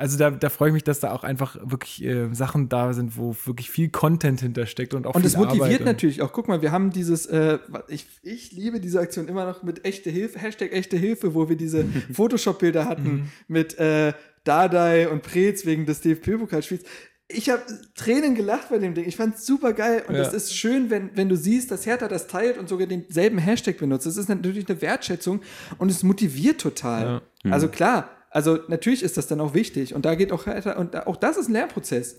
also 0.00 0.18
da, 0.18 0.30
da 0.30 0.48
freue 0.48 0.70
ich 0.70 0.72
mich, 0.72 0.84
dass 0.84 0.98
da 0.98 1.12
auch 1.12 1.22
einfach 1.24 1.56
wirklich 1.62 2.02
äh, 2.04 2.32
Sachen 2.34 2.68
da 2.68 2.92
sind, 2.94 3.16
wo 3.16 3.36
wirklich 3.44 3.70
viel 3.70 3.90
Content 3.90 4.40
hintersteckt 4.40 4.94
und 4.94 5.06
auch 5.06 5.14
Und 5.14 5.20
viel 5.20 5.28
es 5.28 5.36
motiviert 5.36 5.80
und- 5.80 5.86
natürlich 5.86 6.22
auch. 6.22 6.32
Guck 6.32 6.48
mal, 6.48 6.62
wir 6.62 6.72
haben 6.72 6.90
dieses, 6.90 7.26
äh, 7.26 7.58
ich, 7.88 8.06
ich 8.22 8.52
liebe 8.52 8.80
diese 8.80 8.98
Aktion 8.98 9.28
immer 9.28 9.44
noch 9.44 9.62
mit 9.62 9.84
echte 9.84 10.10
Hilfe, 10.10 10.38
Hashtag 10.38 10.72
echte 10.72 10.96
Hilfe, 10.96 11.34
wo 11.34 11.48
wir 11.48 11.56
diese 11.56 11.84
Photoshop-Bilder 12.12 12.86
hatten 12.86 13.30
mit 13.46 13.78
äh, 13.78 14.12
Dardai 14.44 15.08
und 15.08 15.22
Preetz 15.22 15.66
wegen 15.66 15.86
des 15.86 16.00
DFB-Pokalspiels. 16.00 16.82
Ich 17.32 17.48
habe 17.48 17.62
Tränen 17.94 18.34
gelacht 18.34 18.70
bei 18.70 18.78
dem 18.78 18.94
Ding. 18.94 19.06
Ich 19.06 19.14
fand 19.16 19.36
es 19.36 19.46
super 19.46 19.72
geil. 19.72 20.02
Und 20.08 20.16
Ja. 20.16 20.22
es 20.22 20.32
ist 20.32 20.52
schön, 20.56 20.90
wenn, 20.90 21.10
wenn 21.14 21.28
du 21.28 21.36
siehst, 21.36 21.70
dass 21.70 21.86
Hertha 21.86 22.08
das 22.08 22.26
teilt 22.26 22.58
und 22.58 22.68
sogar 22.68 22.88
denselben 22.88 23.38
Hashtag 23.38 23.78
benutzt. 23.78 24.06
Das 24.06 24.16
ist 24.16 24.28
natürlich 24.28 24.68
eine 24.68 24.80
Wertschätzung 24.82 25.40
und 25.78 25.90
es 25.90 26.02
motiviert 26.02 26.60
total. 26.60 27.22
Also 27.48 27.68
klar, 27.68 28.10
also 28.30 28.60
natürlich 28.68 29.02
ist 29.02 29.16
das 29.16 29.26
dann 29.26 29.40
auch 29.40 29.54
wichtig. 29.54 29.94
Und 29.94 30.04
da 30.04 30.14
geht 30.14 30.32
auch 30.32 30.46
und 30.76 31.06
auch 31.06 31.16
das 31.16 31.36
ist 31.36 31.48
ein 31.48 31.52
Lernprozess. 31.52 32.18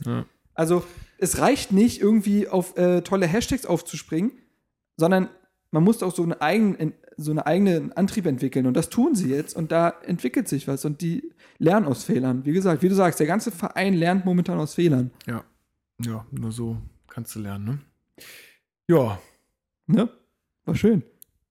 Also 0.53 0.83
es 1.17 1.39
reicht 1.39 1.71
nicht, 1.71 2.01
irgendwie 2.01 2.47
auf 2.47 2.77
äh, 2.77 3.01
tolle 3.01 3.25
Hashtags 3.25 3.65
aufzuspringen, 3.65 4.33
sondern 4.97 5.29
man 5.71 5.83
muss 5.83 6.03
auch 6.03 6.13
so, 6.13 6.23
einen 6.23 6.33
eigenen, 6.33 6.93
so 7.15 7.31
einen 7.31 7.39
eigenen 7.39 7.93
Antrieb 7.93 8.25
entwickeln. 8.25 8.65
Und 8.65 8.75
das 8.75 8.89
tun 8.89 9.15
sie 9.15 9.29
jetzt. 9.29 9.55
Und 9.55 9.71
da 9.71 9.89
entwickelt 10.05 10.49
sich 10.49 10.67
was. 10.67 10.83
Und 10.83 11.01
die 11.01 11.31
lernen 11.57 11.85
aus 11.85 12.03
Fehlern. 12.03 12.45
Wie 12.45 12.51
gesagt, 12.51 12.83
wie 12.83 12.89
du 12.89 12.95
sagst, 12.95 13.19
der 13.19 13.27
ganze 13.27 13.51
Verein 13.51 13.93
lernt 13.93 14.25
momentan 14.25 14.59
aus 14.59 14.73
Fehlern. 14.75 15.11
Ja. 15.25 15.45
Ja, 16.03 16.25
nur 16.31 16.51
so 16.51 16.77
kannst 17.07 17.35
du 17.35 17.39
lernen, 17.39 17.65
ne? 17.65 17.79
Ja. 18.87 19.21
Ne? 19.87 20.09
War 20.65 20.75
schön. 20.75 21.03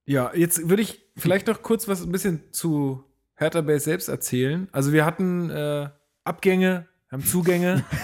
Ja, 0.04 0.34
jetzt 0.34 0.68
würde 0.68 0.82
ich 0.82 1.00
vielleicht 1.16 1.46
noch 1.46 1.62
kurz 1.62 1.86
was 1.88 2.02
ein 2.02 2.12
bisschen 2.12 2.42
zu 2.52 3.04
Hertha 3.40 3.60
Base 3.62 3.84
selbst 3.86 4.08
erzählen. 4.08 4.68
Also 4.70 4.92
wir 4.92 5.04
hatten 5.04 5.50
äh, 5.50 5.88
Abgänge, 6.24 6.86
haben 7.10 7.24
Zugänge. 7.24 7.82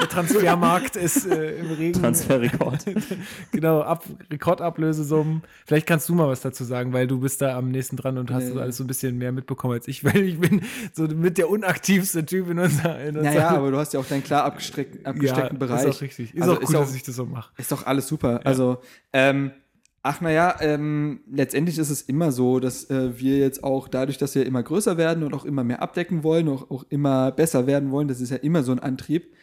Der 0.00 0.08
Transfermarkt 0.10 0.96
ist 0.96 1.26
äh, 1.26 1.58
im 1.58 1.70
Regen. 1.72 2.00
Transferrekord. 2.00 2.84
genau, 3.52 3.80
Ab 3.82 4.04
Rekordablösesummen. 4.30 5.42
Vielleicht 5.66 5.86
kannst 5.86 6.08
du 6.08 6.14
mal 6.14 6.28
was 6.28 6.40
dazu 6.40 6.64
sagen, 6.64 6.92
weil 6.92 7.06
du 7.06 7.20
bist 7.20 7.40
da 7.42 7.56
am 7.56 7.70
nächsten 7.70 7.96
dran 7.96 8.18
und 8.18 8.30
hast 8.30 8.52
Nee. 8.54 8.60
alles 8.60 8.76
so 8.78 8.84
ein 8.84 8.86
bisschen 8.86 9.16
mehr 9.18 9.32
mitbekommen 9.32 9.74
als 9.74 9.88
ich, 9.88 10.04
weil 10.04 10.22
ich 10.22 10.38
bin 10.38 10.62
so 10.92 11.04
mit 11.04 11.38
der 11.38 11.48
unaktivste 11.50 12.24
Typ 12.26 12.50
in 12.50 12.58
unserer 12.58 13.00
in 13.00 13.16
unserer- 13.16 13.34
Naja, 13.34 13.48
aber 13.50 13.70
du 13.70 13.78
hast 13.78 13.92
ja 13.94 14.00
auch 14.00 14.06
deinen 14.06 14.24
klar 14.24 14.44
abgestreckten, 14.44 15.04
abgesteckten 15.06 15.58
Bereich. 15.58 15.84
Ist 15.86 15.96
auch 15.96 16.00
richtig. 16.02 16.34
Ist 16.34 16.42
Also 16.42 16.54
auch 16.56 16.60
ist 16.60 16.66
gut, 16.68 16.76
auch- 16.76 16.80
dass 16.80 16.94
ich 16.94 17.02
das 17.02 17.14
so 17.16 17.26
mache. 17.26 17.52
Ist 17.56 17.72
doch 17.72 17.86
alles 17.86 18.06
super. 18.08 18.40
Also, 18.44 18.80
ähm, 19.12 19.50
ach 20.06 20.20
naja, 20.20 20.54
ähm, 20.60 21.20
letztendlich 21.28 21.78
ist 21.78 21.90
es 21.90 22.02
immer 22.02 22.30
so, 22.30 22.60
dass 22.60 22.88
äh, 22.90 23.18
wir 23.18 23.38
jetzt 23.38 23.64
auch 23.64 23.88
dadurch, 23.88 24.18
dass 24.18 24.36
wir 24.36 24.46
immer 24.46 24.62
größer 24.62 24.96
werden 24.96 25.24
und 25.24 25.34
auch 25.34 25.44
immer 25.44 25.64
mehr 25.64 25.82
abdecken 25.82 26.22
wollen, 26.22 26.48
auch, 26.48 26.70
auch 26.70 26.84
immer 26.90 27.32
besser 27.32 27.66
werden 27.66 27.90
wollen, 27.90 28.06
das 28.06 28.20
ist 28.20 28.30
ja 28.30 28.36
immer 28.36 28.62
so 28.62 28.70
ein 28.70 28.78
Antrieb. 28.78 29.34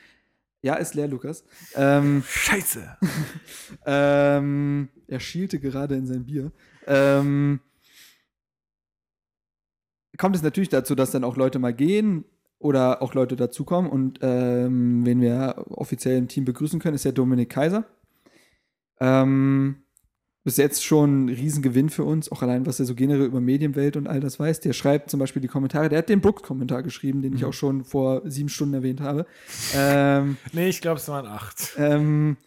Ja, 0.62 0.76
ist 0.76 0.94
leer, 0.94 1.10
Lukas. 1.10 1.44
Ähm, 1.76 2.24
Scheiße. 2.26 2.98
ähm, 3.86 4.88
er 5.08 5.20
schielte 5.20 5.60
gerade 5.60 5.96
in 5.96 6.08
sein 6.08 6.26
Bier. 6.26 6.54
Ähm, 6.88 7.60
kommt 10.18 10.38
es 10.38 10.44
natürlich 10.44 10.70
dazu, 10.70 10.96
dass 10.96 11.12
dann 11.12 11.26
auch 11.26 11.36
Leute 11.36 11.60
mal 11.60 11.74
gehen 11.74 12.24
oder 12.58 13.02
auch 13.02 13.14
Leute 13.14 13.36
dazukommen. 13.36 13.92
Und 13.92 14.20
ähm, 14.22 15.06
wen 15.06 15.20
wir 15.20 15.66
offiziell 15.72 16.18
im 16.18 16.30
Team 16.30 16.46
begrüßen 16.46 16.80
können, 16.80 16.96
ist 16.96 17.04
der 17.04 17.12
Dominik 17.12 17.50
Kaiser. 17.50 17.84
Ähm, 19.02 19.83
bis 20.44 20.58
jetzt 20.58 20.84
schon 20.84 21.26
ein 21.26 21.30
Riesengewinn 21.30 21.90
für 21.90 22.04
uns, 22.04 22.32
auch 22.32 22.42
allein, 22.42 22.66
was 22.66 22.80
er 22.80 22.86
so 22.86 22.96
generell 22.96 23.26
über 23.26 23.40
Medienwelt 23.40 23.96
und 23.96 24.08
all 24.08 24.20
das 24.20 24.40
weiß. 24.40 24.60
Der 24.60 24.74
schreibt 24.74 25.10
zum 25.10 25.20
Beispiel 25.20 25.42
die 25.42 25.48
Kommentare, 25.48 25.90
der 25.90 26.00
hat 26.00 26.10
den 26.10 26.22
Brooks-Kommentar 26.22 26.84
geschrieben, 26.84 27.22
den 27.22 27.34
ich 27.34 27.46
auch 27.46 27.54
schon 27.54 27.84
vor 27.86 28.22
sieben 28.26 28.50
Stunden 28.50 28.74
erwähnt 28.74 29.02
habe. 29.02 29.26
ähm, 29.74 30.38
Nee, 30.52 30.70
ich 30.70 30.82
glaube, 30.82 31.00
es 31.00 31.08
waren 31.08 31.26
acht. 31.26 31.74
ähm, 31.78 32.38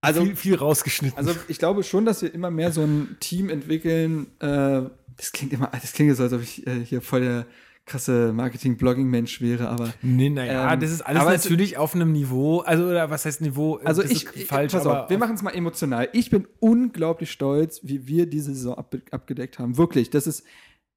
also, 0.00 0.24
viel, 0.24 0.36
viel 0.36 0.54
rausgeschnitten. 0.56 1.16
also 1.16 1.34
ich 1.48 1.58
glaube 1.58 1.82
schon, 1.82 2.04
dass 2.04 2.22
wir 2.22 2.32
immer 2.32 2.50
mehr 2.50 2.70
so 2.72 2.82
ein 2.82 3.16
Team 3.20 3.48
entwickeln. 3.48 4.26
Äh, 4.38 4.82
das 5.16 5.32
klingt 5.32 5.52
immer, 5.52 5.70
das 5.72 5.92
klingt 5.92 6.08
jetzt, 6.08 6.18
so, 6.18 6.24
als 6.24 6.32
ob 6.32 6.42
ich 6.42 6.66
äh, 6.66 6.84
hier 6.84 7.00
voll 7.00 7.22
der 7.22 7.46
krasse 7.86 8.32
Marketing-Blogging-Mensch 8.32 9.40
wäre, 9.40 9.68
aber 9.68 9.92
nee, 10.00 10.30
naja, 10.30 10.72
ähm, 10.72 10.80
das 10.80 10.90
ist 10.90 11.02
alles 11.02 11.24
natürlich 11.24 11.76
auf 11.76 11.94
einem 11.94 12.12
Niveau, 12.12 12.60
also 12.60 12.84
oder 12.86 13.10
was 13.10 13.26
heißt 13.26 13.42
Niveau? 13.42 13.76
Also 13.84 14.02
ich, 14.02 14.26
falsch, 14.46 14.72
pass 14.72 14.86
aber 14.86 15.04
auf, 15.04 15.10
wir 15.10 15.18
machen 15.18 15.34
es 15.34 15.42
mal 15.42 15.50
emotional. 15.50 16.08
Ich 16.12 16.30
bin 16.30 16.48
unglaublich 16.60 17.30
stolz, 17.30 17.80
wie 17.82 18.06
wir 18.06 18.26
diese 18.26 18.54
Saison 18.54 18.78
ab, 18.78 18.94
abgedeckt 19.10 19.58
haben. 19.58 19.76
Wirklich, 19.76 20.08
das 20.08 20.26
ist, 20.26 20.44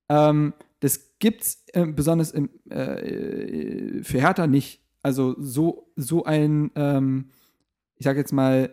ähm, 0.08 0.54
das 0.80 1.18
gibt's 1.20 1.66
äh, 1.74 1.86
besonders 1.86 2.32
im, 2.32 2.50
äh, 2.70 4.02
für 4.04 4.22
Hertha 4.22 4.48
nicht. 4.48 4.82
Also 5.04 5.36
so 5.40 5.92
so 5.96 6.24
ein, 6.24 6.72
ähm, 6.76 7.32
ich 7.98 8.06
sag 8.06 8.16
jetzt 8.16 8.32
mal, 8.32 8.70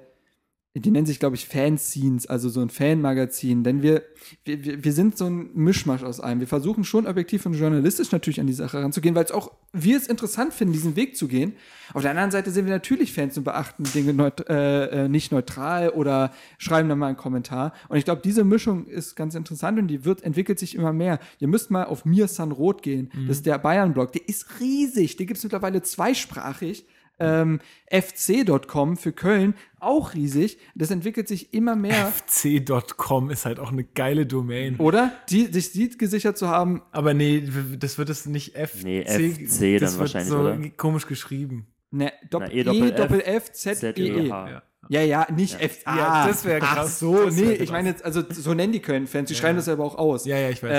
die 0.77 0.91
nennen 0.91 1.07
sich, 1.07 1.21
glaube 1.21 1.37
ich, 1.37 1.47
Fanscenes, 1.47 2.27
also 2.27 2.49
so 2.49 2.61
ein 2.61 2.69
Fanmagazin. 2.69 3.63
Denn 3.63 3.83
wir, 3.83 4.03
wir, 4.45 4.83
wir 4.83 4.93
sind 4.93 5.17
so 5.17 5.27
ein 5.27 5.51
Mischmasch 5.55 6.03
aus 6.03 6.19
allem. 6.19 6.41
Wir 6.41 6.49
versuchen 6.49 6.83
schon 6.83 7.07
objektiv 7.07 7.47
und 7.47 7.55
journalistisch 7.55 8.11
natürlich 8.11 8.41
an 8.41 8.49
die 8.49 8.55
Sache 8.55 8.83
ranzugehen, 8.83 9.15
weil 9.15 9.25
es 9.25 9.31
auch 9.31 9.53
wir 9.73 9.97
es 9.97 10.09
interessant 10.09 10.53
finden, 10.53 10.73
diesen 10.73 10.97
Weg 10.97 11.17
zu 11.17 11.29
gehen. 11.29 11.53
Auf 11.93 12.03
der 12.03 12.11
anderen 12.11 12.33
Seite 12.33 12.51
sind 12.51 12.65
wir 12.65 12.73
natürlich 12.73 13.13
Fans 13.13 13.39
und 13.39 13.45
beachten 13.45 13.85
Dinge 13.95 14.15
neut 14.15 14.49
äh, 14.49 15.05
äh, 15.05 15.09
nicht 15.09 15.31
neutral 15.31 15.91
oder 15.91 16.33
schreiben 16.59 16.89
dann 16.89 16.99
mal 16.99 17.09
einen 17.09 17.17
Kommentar. 17.17 17.73
Und 17.89 17.99
ich 17.99 18.05
glaube, 18.05 18.23
diese 18.25 18.43
Mischung 18.43 18.87
ist 18.87 19.15
ganz 19.15 19.37
interessant 19.37 19.79
und 19.79 19.87
die 19.87 20.05
wird, 20.05 20.25
entwickelt 20.25 20.59
sich 20.59 20.75
immer 20.75 20.93
mehr. 20.93 21.21
Ihr 21.39 21.47
müsst 21.47 21.71
mal 21.71 21.85
auf 21.85 22.05
Mir 22.05 22.27
San 22.27 22.51
Rot 22.51 22.83
gehen. 22.83 23.13
Das 23.29 23.37
ist 23.37 23.47
der 23.47 23.59
Bayern-Blog. 23.59 24.13
Der 24.13 24.29
ist 24.29 24.59
riesig. 24.59 25.17
Den 25.17 25.29
gibt 25.29 25.39
es 25.39 25.45
mittlerweile 25.45 25.83
zweisprachig 25.83 26.85
ähm, 27.19 27.61
fc.com 27.91 28.97
für 28.97 29.13
Köln, 29.13 29.55
auch 29.81 30.15
riesig. 30.15 30.59
Das 30.75 30.91
entwickelt 30.91 31.29
sich 31.29 31.53
immer 31.55 31.77
mehr. 31.77 32.13
fc.com 32.27 33.31
ist 33.31 33.45
halt 33.45 33.59
auch 33.61 33.73
eine 33.73 33.85
geile 33.85 34.27
Domain. 34.27 34.77
Oder? 34.77 35.13
Die, 35.31 35.47
sich 35.47 35.73
die 35.73 35.91
gesichert 35.97 36.37
zu 36.39 36.49
haben. 36.49 36.83
Aber 36.93 37.15
nee, 37.15 37.43
das 37.79 37.99
wird 37.99 38.09
es 38.11 38.27
nicht 38.27 38.57
FC. 38.57 38.85
Nee, 38.85 39.03
FC 39.05 39.41
das 39.41 39.59
dann 39.59 39.71
wird 39.71 39.99
wahrscheinlich, 39.99 40.29
so 40.29 40.39
oder? 40.41 40.59
komisch 40.77 41.07
geschrieben. 41.07 41.67
Ne, 41.91 42.13
Doppel 42.31 42.51
E 42.53 42.61
E, 42.61 42.91
Doppel 42.91 43.21
F, 43.21 43.27
F, 43.49 43.53
Z, 43.53 43.79
Z, 43.79 43.99
E, 43.99 44.09
E, 44.09 44.27
E. 44.27 44.61
Ja, 44.89 45.01
ja, 45.01 45.27
nicht 45.35 45.61
F. 45.61 45.83
Ja, 45.87 45.93
Ah, 46.09 46.27
das 46.29 46.45
wär 46.45 46.59
Ach 46.63 46.75
krass. 46.75 46.99
so, 46.99 47.25
Das 47.27 47.37
nee, 47.37 47.53
ich 47.53 47.71
meine 47.71 47.89
jetzt, 47.89 48.05
also 48.05 48.23
so 48.29 48.53
nennen 48.53 48.73
die 48.73 48.81
Köln-Fans, 48.81 49.29
die 49.29 49.35
schreiben 49.35 49.57
das 49.57 49.69
aber 49.69 49.85
auch 49.85 49.95
aus. 49.97 50.27
Ja, 50.27 50.37
ja, 50.37 50.51
ich 50.51 50.63
weiß. 50.63 50.71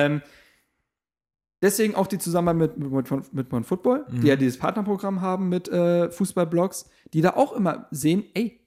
Deswegen 1.66 1.96
auch 1.96 2.06
die 2.06 2.20
Zusammenarbeit 2.20 2.78
mit, 2.78 2.92
mit, 2.92 3.34
mit, 3.34 3.52
Mon 3.52 3.64
Football, 3.64 4.06
Mhm. 4.08 4.22
die 4.22 4.28
ja 4.28 4.36
dieses 4.36 4.60
Partnerprogramm 4.60 5.22
haben 5.22 5.50
mit 5.50 5.68
äh, 5.68 6.12
Fußballblogs, 6.12 6.88
die 7.12 7.22
da 7.22 7.32
auch 7.32 7.54
immer 7.54 7.88
sehen, 7.90 8.24
ey, 8.36 8.60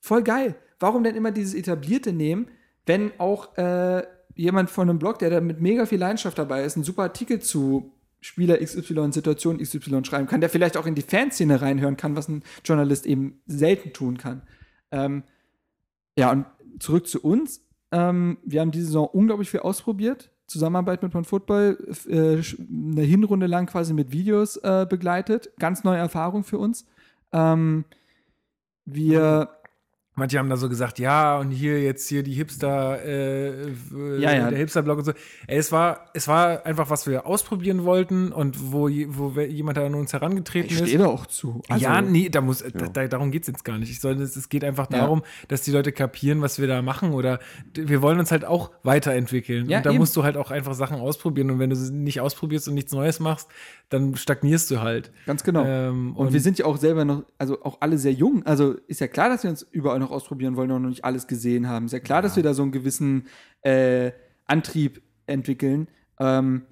voll 0.00 0.22
geil. 0.22 0.54
Warum 0.78 1.02
denn 1.02 1.16
immer 1.16 1.32
dieses 1.32 1.54
Etablierte 1.54 2.12
nehmen, 2.12 2.46
wenn 2.86 3.10
auch 3.18 3.58
äh, 3.58 4.04
jemand 4.36 4.70
von 4.70 4.88
einem 4.88 5.00
Blog, 5.00 5.18
der 5.18 5.30
da 5.30 5.40
mit 5.40 5.60
mega 5.60 5.86
viel 5.86 5.98
Leidenschaft 5.98 6.38
dabei 6.38 6.62
ist, 6.62 6.76
einen 6.76 6.84
super 6.84 7.02
Artikel 7.02 7.40
zu 7.40 7.92
Spieler 8.20 8.58
XY, 8.58 9.10
Situation 9.10 9.58
XY 9.58 10.04
schreiben 10.04 10.28
kann, 10.28 10.40
der 10.40 10.48
vielleicht 10.48 10.76
auch 10.76 10.86
in 10.86 10.94
die 10.94 11.02
Fanszene 11.02 11.60
reinhören 11.60 11.96
kann, 11.96 12.14
was 12.14 12.28
ein 12.28 12.44
Journalist 12.64 13.06
eben 13.06 13.42
selten 13.46 13.92
tun 13.92 14.18
kann. 14.18 14.42
Ähm, 14.92 15.24
ja, 16.16 16.30
und 16.30 16.46
zurück 16.78 17.08
zu 17.08 17.20
uns. 17.22 17.66
Ähm, 17.90 18.38
wir 18.44 18.60
haben 18.60 18.70
diese 18.70 18.86
Saison 18.86 19.08
unglaublich 19.08 19.50
viel 19.50 19.60
ausprobiert. 19.60 20.30
Zusammenarbeit 20.46 21.02
mit 21.02 21.14
OneFootball, 21.14 21.76
äh, 22.08 22.12
eine 22.12 23.02
Hinrunde 23.02 23.46
lang 23.46 23.66
quasi 23.66 23.92
mit 23.92 24.12
Videos 24.12 24.56
äh, 24.58 24.86
begleitet. 24.88 25.50
Ganz 25.58 25.84
neue 25.84 25.98
Erfahrung 25.98 26.44
für 26.44 26.58
uns. 26.58 26.86
Ähm, 27.32 27.84
wir, 28.84 29.55
Manche 30.18 30.38
haben 30.38 30.48
da 30.48 30.56
so 30.56 30.68
gesagt, 30.70 30.98
ja, 30.98 31.38
und 31.38 31.50
hier 31.50 31.82
jetzt 31.82 32.08
hier 32.08 32.22
die 32.22 32.32
Hipster, 32.32 33.04
äh, 33.04 33.68
Ja, 34.18 34.32
ja. 34.34 34.48
der 34.50 34.58
Hipster-Blog 34.58 34.98
und 34.98 35.04
so. 35.04 35.12
Ey, 35.46 35.58
es 35.58 35.70
war, 35.72 36.06
es 36.14 36.26
war 36.26 36.64
einfach, 36.64 36.88
was 36.88 37.06
wir 37.06 37.26
ausprobieren 37.26 37.84
wollten 37.84 38.32
und 38.32 38.72
wo, 38.72 38.88
wo 38.88 39.38
jemand 39.40 39.76
an 39.76 39.94
uns 39.94 40.14
herangetreten 40.14 40.70
ich 40.72 40.80
ist. 40.80 40.88
stehe 40.88 40.98
da 40.98 41.06
auch 41.06 41.26
zu. 41.26 41.60
Also, 41.68 41.84
ja, 41.84 42.00
nee, 42.00 42.30
da 42.30 42.40
muss, 42.40 42.64
da, 42.72 42.86
da, 42.88 43.06
darum 43.08 43.30
geht 43.30 43.42
es 43.42 43.48
jetzt 43.48 43.62
gar 43.64 43.76
nicht. 43.78 43.90
Ich 43.90 44.00
soll, 44.00 44.14
es 44.20 44.36
es 44.36 44.48
geht 44.48 44.64
einfach 44.64 44.90
Ja. 44.90 45.00
darum, 45.00 45.22
dass 45.48 45.60
die 45.62 45.70
Leute 45.70 45.92
kapieren, 45.92 46.40
was 46.40 46.58
wir 46.58 46.66
da 46.66 46.80
machen 46.80 47.12
oder 47.12 47.38
wir 47.74 48.00
wollen 48.00 48.18
uns 48.18 48.30
halt 48.32 48.46
auch 48.46 48.70
weiterentwickeln. 48.84 49.68
Ja, 49.68 49.78
und 49.78 49.86
da 49.86 49.90
eben. 49.90 49.98
musst 49.98 50.16
du 50.16 50.24
halt 50.24 50.38
auch 50.38 50.50
einfach 50.50 50.72
Sachen 50.74 50.98
ausprobieren 50.98 51.50
und 51.50 51.58
wenn 51.58 51.68
du 51.70 51.76
sie 51.76 51.92
nicht 51.92 52.20
ausprobierst 52.22 52.68
und 52.68 52.74
nichts 52.74 52.92
Neues 52.92 53.20
machst, 53.20 53.48
dann 53.90 54.16
stagnierst 54.16 54.70
du 54.70 54.80
halt. 54.80 55.12
Ganz 55.26 55.44
genau. 55.44 55.64
Ähm, 55.64 56.16
und, 56.16 56.32
wir 56.32 56.40
sind 56.40 56.58
ja 56.58 56.64
auch 56.64 56.76
selber 56.78 57.04
noch, 57.04 57.24
also 57.38 57.62
auch 57.62 57.76
alle 57.80 57.98
sehr 57.98 58.12
jung. 58.12 58.44
Also 58.46 58.74
ist 58.88 59.00
ja 59.00 59.06
klar, 59.08 59.28
dass 59.28 59.42
wir 59.42 59.50
uns 59.50 59.62
überall 59.70 59.98
noch 59.98 60.05
ausprobieren 60.10 60.56
wollen 60.56 60.70
und 60.70 60.82
noch 60.82 60.88
nicht 60.88 61.04
alles 61.04 61.26
gesehen 61.26 61.68
haben. 61.68 61.86
Ist 61.86 61.92
ja 61.92 62.00
klar, 62.00 62.22
dass 62.22 62.36
wir 62.36 62.42
da 62.42 62.54
so 62.54 62.62
einen 62.62 62.72
gewissen 62.72 63.26
äh, 63.62 64.12
Antrieb 64.46 65.02
entwickeln. 65.26 65.88
Ähm, 66.18 66.62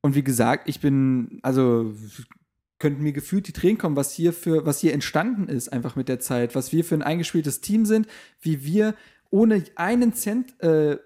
und 0.00 0.14
wie 0.14 0.24
gesagt, 0.24 0.68
ich 0.68 0.80
bin, 0.80 1.38
also 1.42 1.94
könnten 2.78 3.02
mir 3.02 3.12
gefühlt 3.12 3.48
die 3.48 3.52
Tränen 3.52 3.78
kommen, 3.78 3.96
was 3.96 4.12
hier 4.12 4.32
für, 4.32 4.66
was 4.66 4.80
hier 4.80 4.92
entstanden 4.92 5.48
ist, 5.48 5.72
einfach 5.72 5.96
mit 5.96 6.08
der 6.08 6.20
Zeit, 6.20 6.54
was 6.54 6.72
wir 6.72 6.84
für 6.84 6.94
ein 6.94 7.02
eingespieltes 7.02 7.60
Team 7.60 7.86
sind, 7.86 8.06
wie 8.40 8.64
wir 8.64 8.94
ohne 9.30 9.64
einen 9.76 10.12
Cent 10.12 10.60
äh, 10.62 10.98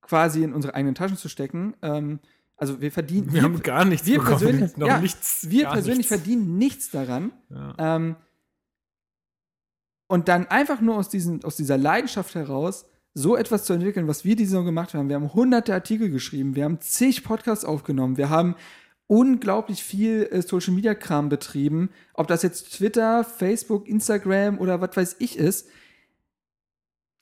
quasi 0.00 0.42
in 0.42 0.54
unsere 0.54 0.74
eigenen 0.74 0.94
Taschen 0.94 1.16
zu 1.16 1.28
stecken, 1.28 1.74
ähm, 1.82 2.20
also 2.60 2.82
wir 2.82 2.92
verdienen, 2.92 3.32
wir 3.32 3.42
haben 3.42 3.62
gar 3.62 3.86
nichts 3.86 4.06
wir 4.06 4.18
bekommen. 4.18 4.38
persönlich, 4.38 4.76
noch 4.76 4.86
ja, 4.86 5.00
nichts. 5.00 5.46
wir 5.48 5.66
persönlich 5.68 6.10
nichts. 6.10 6.14
verdienen 6.14 6.58
nichts 6.58 6.90
daran. 6.90 7.32
Ja. 7.48 7.96
Ähm, 7.96 8.16
und 10.10 10.26
dann 10.28 10.46
einfach 10.48 10.80
nur 10.80 10.96
aus, 10.96 11.08
diesen, 11.08 11.44
aus 11.44 11.54
dieser 11.56 11.78
Leidenschaft 11.78 12.34
heraus 12.34 12.84
so 13.14 13.36
etwas 13.36 13.64
zu 13.64 13.72
entwickeln, 13.72 14.08
was 14.08 14.24
wir 14.24 14.34
diese 14.34 14.50
Saison 14.50 14.64
gemacht 14.64 14.92
haben. 14.94 15.08
Wir 15.08 15.14
haben 15.16 15.32
hunderte 15.32 15.72
Artikel 15.72 16.10
geschrieben, 16.10 16.56
wir 16.56 16.64
haben 16.64 16.80
zig 16.80 17.22
Podcasts 17.22 17.64
aufgenommen, 17.64 18.16
wir 18.16 18.28
haben 18.28 18.56
unglaublich 19.06 19.82
viel 19.84 20.28
äh, 20.32 20.42
Social 20.42 20.74
Media 20.74 20.94
Kram 20.94 21.28
betrieben, 21.28 21.90
ob 22.14 22.26
das 22.26 22.42
jetzt 22.42 22.76
Twitter, 22.76 23.22
Facebook, 23.24 23.88
Instagram 23.88 24.58
oder 24.58 24.80
was 24.80 24.96
weiß 24.96 25.16
ich 25.20 25.38
ist. 25.38 25.68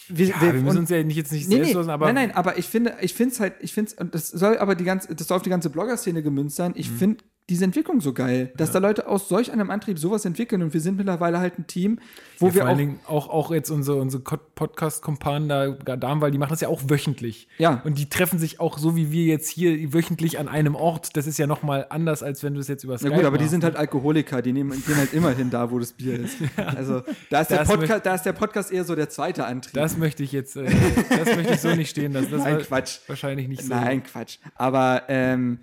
Wir, 0.08 0.28
Ja, 0.28 0.40
wir 0.40 0.52
müssen 0.54 0.68
und- 0.68 0.76
uns 0.78 0.90
ja 0.90 1.02
nicht 1.02 1.16
jetzt 1.16 1.32
nicht 1.32 1.48
Nee, 1.48 1.56
selbst 1.56 1.68
nee, 1.68 1.74
losen, 1.74 1.90
aber 1.90 2.06
nein, 2.06 2.14
nein, 2.28 2.32
aber 2.36 2.56
ich 2.58 2.66
finde, 2.66 2.94
ich 3.02 3.12
finde 3.12 3.34
es 3.34 3.40
halt, 3.40 3.54
ich 3.60 3.72
finde 3.74 3.90
es, 3.92 3.98
und 3.98 4.14
das 4.14 4.28
soll 4.28 4.56
aber 4.58 4.74
die 4.74 4.84
ganze, 4.84 5.14
das 5.14 5.26
soll 5.28 5.36
auf 5.36 5.42
die 5.42 5.50
ganze 5.50 5.68
Blogger-Szene 5.70 6.22
gemünzt 6.22 6.56
sein. 6.56 6.72
Ich 6.76 6.90
finde 6.90 7.22
diese 7.48 7.64
Entwicklung 7.64 8.00
so 8.02 8.12
geil, 8.12 8.52
dass 8.56 8.72
da 8.72 8.78
Leute 8.78 9.06
aus 9.06 9.28
solch 9.28 9.50
einem 9.52 9.70
Antrieb 9.70 9.98
sowas 9.98 10.24
entwickeln 10.26 10.62
und 10.62 10.74
wir 10.74 10.80
sind 10.82 10.98
mittlerweile 10.98 11.38
halt 11.38 11.58
ein 11.58 11.66
Team, 11.66 11.98
wo 12.38 12.48
ja, 12.48 12.54
wir 12.54 12.60
vor 12.60 12.62
auch, 12.62 12.68
allen 12.68 12.78
Dingen 12.78 13.00
auch, 13.06 13.28
auch 13.30 13.50
jetzt 13.50 13.70
unsere, 13.70 13.96
unsere 13.96 14.22
Ko- 14.22 14.36
Podcast-Kumpanen 14.54 15.48
da, 15.48 15.68
da 15.70 16.08
haben, 16.08 16.20
weil 16.20 16.30
die 16.30 16.36
machen 16.36 16.50
das 16.50 16.60
ja 16.60 16.68
auch 16.68 16.82
wöchentlich. 16.88 17.48
Ja. 17.56 17.80
Und 17.84 17.98
die 17.98 18.10
treffen 18.10 18.38
sich 18.38 18.60
auch 18.60 18.76
so 18.76 18.96
wie 18.96 19.10
wir 19.10 19.24
jetzt 19.24 19.48
hier 19.48 19.94
wöchentlich 19.94 20.38
an 20.38 20.48
einem 20.48 20.74
Ort. 20.74 21.16
Das 21.16 21.26
ist 21.26 21.38
ja 21.38 21.46
noch 21.46 21.62
mal 21.62 21.86
anders, 21.88 22.22
als 22.22 22.42
wenn 22.42 22.52
du 22.52 22.60
es 22.60 22.68
jetzt 22.68 22.84
über 22.84 22.94
na 22.94 22.98
Skype 22.98 23.14
gut, 23.14 23.24
aber 23.24 23.38
die 23.38 23.48
sind 23.48 23.64
halt 23.64 23.76
Alkoholiker, 23.76 24.42
die 24.42 24.52
nehmen, 24.52 24.82
gehen 24.84 24.96
halt 24.96 25.14
immer 25.14 25.30
hin 25.30 25.48
da, 25.48 25.70
wo 25.70 25.78
das 25.78 25.92
Bier 25.92 26.20
ist. 26.20 26.36
Also 26.78 27.02
da 27.30 27.40
ist, 27.40 27.50
der 27.50 27.64
Podcast, 27.64 28.06
da 28.06 28.14
ist 28.14 28.22
der 28.22 28.32
Podcast 28.32 28.70
eher 28.72 28.84
so 28.84 28.94
der 28.94 29.08
zweite 29.08 29.46
Antrieb. 29.46 29.72
Das 29.74 29.96
möchte 29.96 30.22
ich 30.22 30.32
jetzt, 30.32 30.56
äh, 30.56 30.70
das 31.08 31.34
möchte 31.34 31.54
ich 31.54 31.60
so 31.60 31.74
nicht 31.74 31.90
stehen 31.90 32.12
lassen. 32.12 32.30
Das 32.30 32.42
Nein, 32.42 32.58
Quatsch. 32.58 32.98
Wahrscheinlich 33.06 33.48
nicht 33.48 33.62
so. 33.62 33.74
Nein, 33.74 34.02
Quatsch. 34.02 34.38
Aber 34.54 35.04
ähm, 35.08 35.58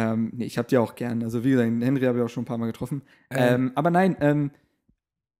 ähm, 0.00 0.30
nee, 0.36 0.44
ich 0.44 0.58
habe 0.58 0.68
die 0.68 0.78
auch 0.78 0.94
gern. 0.94 1.22
Also 1.24 1.42
wie 1.42 1.50
gesagt, 1.50 1.68
Henry 1.80 2.04
habe 2.04 2.18
ich 2.18 2.24
auch 2.24 2.28
schon 2.28 2.42
ein 2.42 2.46
paar 2.46 2.58
Mal 2.58 2.66
getroffen. 2.66 3.02
Ähm, 3.30 3.72
aber 3.74 3.90
nein, 3.90 4.16
ähm, 4.20 4.50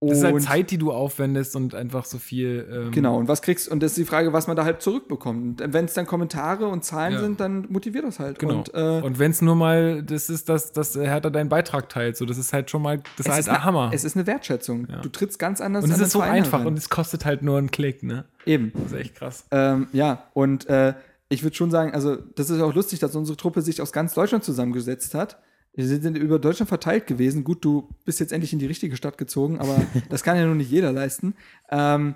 Das 0.00 0.18
ist 0.18 0.24
halt 0.24 0.42
Zeit, 0.42 0.70
die 0.70 0.78
du 0.78 0.90
aufwendest 0.92 1.54
und 1.56 1.74
einfach 1.74 2.04
so 2.04 2.18
viel. 2.18 2.66
Ähm, 2.72 2.90
Genau, 2.92 3.16
und 3.18 3.28
was 3.28 3.42
kriegst 3.42 3.68
und 3.68 3.82
das 3.82 3.92
ist 3.92 3.98
die 3.98 4.04
Frage, 4.04 4.32
was 4.32 4.46
man 4.46 4.56
da 4.56 4.64
halt 4.64 4.80
zurückbekommt. 4.80 5.60
Und 5.60 5.72
wenn 5.74 5.84
es 5.84 5.94
dann 5.94 6.06
Kommentare 6.06 6.66
und 6.68 6.84
Zahlen 6.84 7.14
Ja. 7.14 7.20
sind, 7.20 7.40
dann 7.40 7.66
motiviert 7.68 8.04
das 8.04 8.18
halt. 8.18 8.38
Genau. 8.38 8.58
Und, 8.58 8.74
äh, 8.74 9.00
Und 9.04 9.18
wenn 9.18 9.30
es 9.32 9.42
nur 9.42 9.54
mal 9.56 10.02
das 10.02 10.30
ist, 10.30 10.48
dass, 10.48 10.72
dass 10.72 10.94
Hertha 10.96 11.30
deinen 11.30 11.48
Beitrag 11.48 11.88
teilt, 11.88 12.16
so 12.16 12.24
das 12.26 12.38
ist 12.38 12.52
halt 12.52 12.70
schon 12.70 12.82
mal, 12.82 12.98
das 13.16 13.26
ist 13.26 13.28
halt 13.32 13.40
ist 13.40 13.48
ein 13.48 13.56
eine, 13.56 13.64
Hammer. 13.64 13.90
Es 13.92 14.04
ist 14.04 14.16
eine 14.16 14.26
Wertschätzung. 14.26 14.86
Ja. 14.90 15.00
Du 15.02 15.08
trittst 15.08 15.38
ganz 15.38 15.60
anders 15.60 15.84
und 15.84 15.90
es 15.90 15.98
an 15.98 16.04
ist 16.04 16.12
so 16.12 16.20
Verein 16.20 16.36
einfach 16.38 16.52
heran. 16.60 16.66
und 16.68 16.78
es 16.78 16.88
kostet 16.88 17.24
halt 17.24 17.42
nur 17.42 17.58
einen 17.58 17.70
Klick, 17.70 18.02
ne? 18.02 18.24
Eben. 18.46 18.72
Das 18.74 18.92
ist 18.92 18.98
echt 18.98 19.14
krass. 19.16 19.46
Ähm, 19.50 19.88
ja, 19.92 20.24
und 20.32 20.68
äh, 20.68 20.94
ich 21.28 21.42
würde 21.42 21.56
schon 21.56 21.70
sagen, 21.70 21.92
also 21.92 22.16
das 22.16 22.50
ist 22.50 22.60
auch 22.60 22.74
lustig, 22.74 22.98
dass 23.00 23.14
unsere 23.14 23.36
Truppe 23.36 23.60
sich 23.62 23.80
aus 23.82 23.92
ganz 23.92 24.14
Deutschland 24.14 24.44
zusammengesetzt 24.44 25.14
hat. 25.14 25.38
Wir 25.74 25.86
sind 25.86 26.16
über 26.16 26.38
Deutschland 26.38 26.68
verteilt 26.68 27.06
gewesen. 27.06 27.44
Gut, 27.44 27.64
du 27.64 27.88
bist 28.04 28.18
jetzt 28.20 28.32
endlich 28.32 28.52
in 28.52 28.58
die 28.58 28.66
richtige 28.66 28.96
Stadt 28.96 29.18
gezogen, 29.18 29.58
aber 29.60 29.80
das 30.08 30.22
kann 30.22 30.36
ja 30.36 30.46
nun 30.46 30.56
nicht 30.56 30.70
jeder 30.70 30.90
leisten. 30.92 31.34
Ähm, 31.70 32.14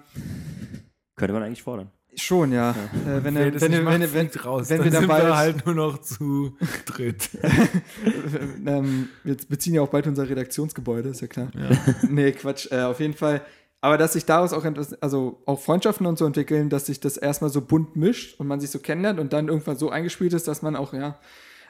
Könnte 1.17 1.35
man 1.35 1.43
eigentlich 1.43 1.63
fordern. 1.63 1.91
Schon, 2.15 2.53
ja. 2.53 2.73
Äh, 3.07 3.25
wenn, 3.25 3.37
er- 3.37 3.59
wenn, 3.59 3.73
wenn, 3.73 3.85
macht, 3.85 4.01
wenn, 4.01 4.13
wenn, 4.15 4.27
raus. 4.45 4.69
wenn 4.69 4.79
Dann 4.83 4.93
wir 4.93 5.01
dabei 5.01 5.33
halt 5.35 5.65
nur 5.65 5.75
noch 5.75 5.99
zu 6.03 6.57
dritt. 6.87 7.31
ähm, 8.67 9.09
wir 9.25 9.37
beziehen 9.49 9.75
ja 9.75 9.83
auch 9.83 9.89
bald 9.89 10.07
unser 10.07 10.29
Redaktionsgebäude, 10.29 11.09
ist 11.11 11.21
ja 11.21 11.27
klar. 11.27 11.51
Nee, 12.09 12.33
Quatsch, 12.33 12.71
äh, 12.71 12.83
auf 12.83 13.01
jeden 13.01 13.15
Fall. 13.15 13.43
Aber 13.83 13.99
dass 13.99 14.15
sich 14.15 14.25
daraus 14.25 14.53
auch, 14.53 14.65
etwas- 14.65 14.95
also 15.03 15.43
auch 15.45 15.61
Freundschaften 15.61 16.07
und 16.07 16.17
so 16.17 16.25
entwickeln, 16.25 16.71
dass 16.71 16.87
sich 16.87 17.01
das 17.01 17.17
erstmal 17.17 17.51
so 17.51 17.61
bunt 17.61 17.97
mischt 17.97 18.39
und 18.39 18.47
man 18.47 18.61
sich 18.61 18.71
so 18.71 18.79
kennenlernt 18.79 19.19
und 19.21 19.33
dann 19.33 19.49
irgendwann 19.49 19.77
so 19.77 19.91
eingespielt 19.91 20.33
ist, 20.33 20.49
dass 20.49 20.63
man 20.63 20.77
auch, 20.77 20.95
ja. 20.95 21.19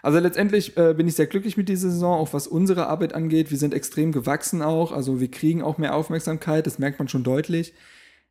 Also 0.03 0.19
letztendlich 0.19 0.77
äh, 0.77 0.95
bin 0.95 1.09
ich 1.09 1.15
sehr 1.15 1.27
glücklich 1.27 1.57
mit 1.57 1.69
dieser 1.69 1.89
Saison, 1.91 2.19
auch 2.19 2.33
was 2.35 2.47
unsere 2.47 2.89
Arbeit 2.89 3.15
angeht. 3.15 3.51
Wir 3.51 3.57
sind 3.59 3.73
extrem 3.73 4.13
gewachsen 4.13 4.61
auch, 4.61 4.93
also 4.93 5.21
wir 5.21 5.31
kriegen 5.31 5.63
auch 5.63 5.79
mehr 5.79 5.95
Aufmerksamkeit, 5.95 6.67
das 6.67 6.79
merkt 6.79 6.99
man 6.99 7.09
schon 7.09 7.25
deutlich. 7.25 7.73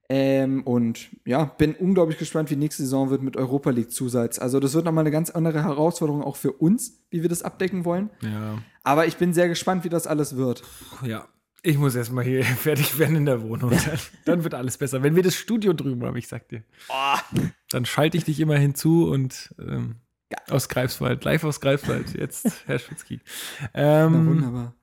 Ähm, 0.10 0.64
und 0.64 1.10
ja, 1.26 1.46
bin 1.46 1.74
unglaublich 1.74 2.18
gespannt, 2.20 2.52
wie 2.52 2.58
nächste 2.58 2.84
Saison 2.84 3.10
wird 3.10 3.24
mit 3.24 3.38
Europa 3.38 3.70
League 3.70 3.92
Zusatz. 3.92 4.38
Also 4.38 4.60
das 4.60 4.74
wird 4.74 4.84
nochmal 4.84 5.04
eine 5.04 5.12
ganz 5.12 5.30
andere 5.30 5.64
Herausforderung 5.64 6.22
auch 6.22 6.36
für 6.36 6.52
uns, 6.52 7.02
wie 7.10 7.22
wir 7.22 7.30
das 7.30 7.42
abdecken 7.42 7.86
wollen. 7.86 8.10
Ja. 8.22 8.58
Aber 8.84 9.08
ich 9.08 9.16
bin 9.16 9.34
sehr 9.34 9.48
gespannt, 9.48 9.86
wie 9.86 9.90
das 9.90 10.08
alles 10.08 10.36
wird. 10.36 10.64
Ja. 11.04 11.26
Ich 11.64 11.78
muss 11.78 11.96
erstmal 11.96 12.24
hier 12.24 12.44
fertig 12.44 12.98
werden 12.98 13.16
in 13.16 13.26
der 13.26 13.42
Wohnung. 13.42 13.70
Dann, 13.72 14.00
dann 14.26 14.44
wird 14.44 14.54
alles 14.54 14.78
besser. 14.78 15.04
Wenn 15.04 15.16
wir 15.16 15.24
das 15.24 15.36
Studio 15.36 15.74
drüben 15.74 16.04
haben, 16.06 16.18
ich 16.18 16.28
sag 16.28 16.48
dir. 16.50 16.64
Dann 17.70 17.86
schalte 17.86 18.18
ich 18.18 18.24
dich 18.24 18.40
immer 18.40 18.58
hinzu 18.58 19.10
und 19.10 19.54
ähm, 19.60 19.98
aus 20.50 20.70
Greifswald, 20.70 21.24
live 21.24 21.44
aus 21.44 21.62
Greifswald, 21.62 22.14
jetzt 22.18 22.64
Herr 22.66 22.80
Schwitzky. 22.80 23.20
Na, 23.74 24.06
Ähm, 24.06 24.28
wunderbar. 24.28 24.74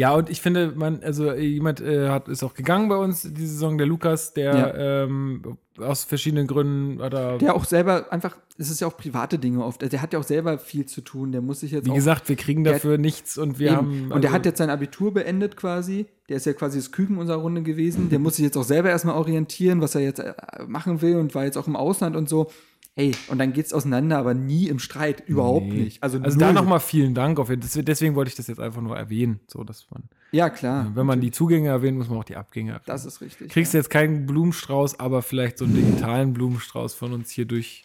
Ja, 0.00 0.14
und 0.14 0.30
ich 0.30 0.40
finde, 0.40 0.72
man, 0.74 1.02
also 1.02 1.30
jemand 1.34 1.82
äh, 1.82 2.08
hat 2.08 2.28
ist 2.28 2.42
auch 2.42 2.54
gegangen 2.54 2.88
bei 2.88 2.96
uns 2.96 3.20
diese 3.20 3.52
Saison, 3.52 3.76
der 3.76 3.86
Lukas, 3.86 4.32
der 4.32 4.74
ähm, 4.74 5.58
aus 5.78 6.04
verschiedenen 6.04 6.46
Gründen 6.46 7.02
oder 7.02 7.36
Der 7.36 7.54
auch 7.54 7.66
selber 7.66 8.10
einfach, 8.10 8.38
es 8.56 8.70
ist 8.70 8.80
ja 8.80 8.86
auch 8.86 8.96
private 8.96 9.38
Dinge 9.38 9.62
oft. 9.62 9.82
Der 9.82 10.00
hat 10.00 10.14
ja 10.14 10.18
auch 10.18 10.24
selber 10.24 10.58
viel 10.58 10.86
zu 10.86 11.02
tun. 11.02 11.32
Der 11.32 11.42
muss 11.42 11.60
sich 11.60 11.72
jetzt 11.72 11.84
wie 11.84 11.90
auch, 11.90 11.94
gesagt, 11.96 12.30
wir 12.30 12.36
kriegen 12.36 12.64
dafür 12.64 12.96
nichts 12.96 13.36
und 13.36 13.58
wir 13.58 13.68
Eben. 13.68 13.76
haben. 13.76 14.02
und 14.04 14.08
der 14.24 14.30
also- 14.30 14.32
hat 14.32 14.46
jetzt 14.46 14.58
sein 14.58 14.70
Abitur 14.70 15.12
beendet 15.12 15.58
quasi. 15.58 16.06
Der 16.30 16.38
ist 16.38 16.46
ja 16.46 16.54
quasi 16.54 16.78
das 16.78 16.92
Küken 16.92 17.18
unserer 17.18 17.36
Runde 17.38 17.62
gewesen. 17.62 18.08
Der 18.08 18.20
muss 18.20 18.36
sich 18.36 18.44
jetzt 18.44 18.56
auch 18.56 18.64
selber 18.64 18.88
erstmal 18.88 19.16
orientieren, 19.16 19.82
was 19.82 19.94
er 19.94 20.00
jetzt 20.00 20.20
äh, 20.20 20.32
machen 20.66 21.02
will 21.02 21.16
und 21.16 21.34
war 21.34 21.44
jetzt 21.44 21.58
auch 21.58 21.66
im 21.66 21.76
Ausland 21.76 22.16
und 22.16 22.28
so. 22.28 22.50
Hey, 22.96 23.12
und 23.28 23.38
dann 23.38 23.52
geht's 23.52 23.72
auseinander, 23.72 24.18
aber 24.18 24.34
nie 24.34 24.66
im 24.68 24.78
Streit. 24.78 25.22
Überhaupt 25.28 25.66
Nee. 25.66 25.84
nicht. 25.84 26.02
Also, 26.02 26.18
Also 26.20 26.38
da 26.38 26.52
nochmal 26.52 26.80
vielen 26.80 27.14
Dank. 27.14 27.38
Auf, 27.38 27.48
deswegen 27.50 28.14
wollte 28.14 28.30
ich 28.30 28.34
das 28.34 28.48
jetzt 28.48 28.58
einfach 28.60 28.82
nur 28.82 28.96
erwähnen. 28.96 29.40
So, 29.46 29.62
dass 29.64 29.86
man, 29.90 30.02
Ja, 30.32 30.50
klar. 30.50 30.90
wenn 30.94 31.06
man 31.06 31.20
die 31.20 31.30
Zugänge 31.30 31.68
erwähnt, 31.68 31.96
muss 31.96 32.08
man 32.08 32.18
auch 32.18 32.24
die 32.24 32.36
Abgänge 32.36 32.72
erwähnen. 32.72 32.84
das 32.86 33.04
ist 33.04 33.20
richtig. 33.20 33.48
Kriegst 33.50 33.72
du 33.72 33.78
jetzt 33.78 33.90
keinen 33.90 34.26
Blumenstrauß, 34.26 34.98
aber 35.00 35.22
vielleicht 35.22 35.58
so 35.58 35.64
einen 35.64 35.74
digitalen 35.76 36.32
Blumenstrauß 36.32 36.94
von 36.94 37.12
uns 37.12 37.30
hier 37.30 37.44
durch, 37.46 37.84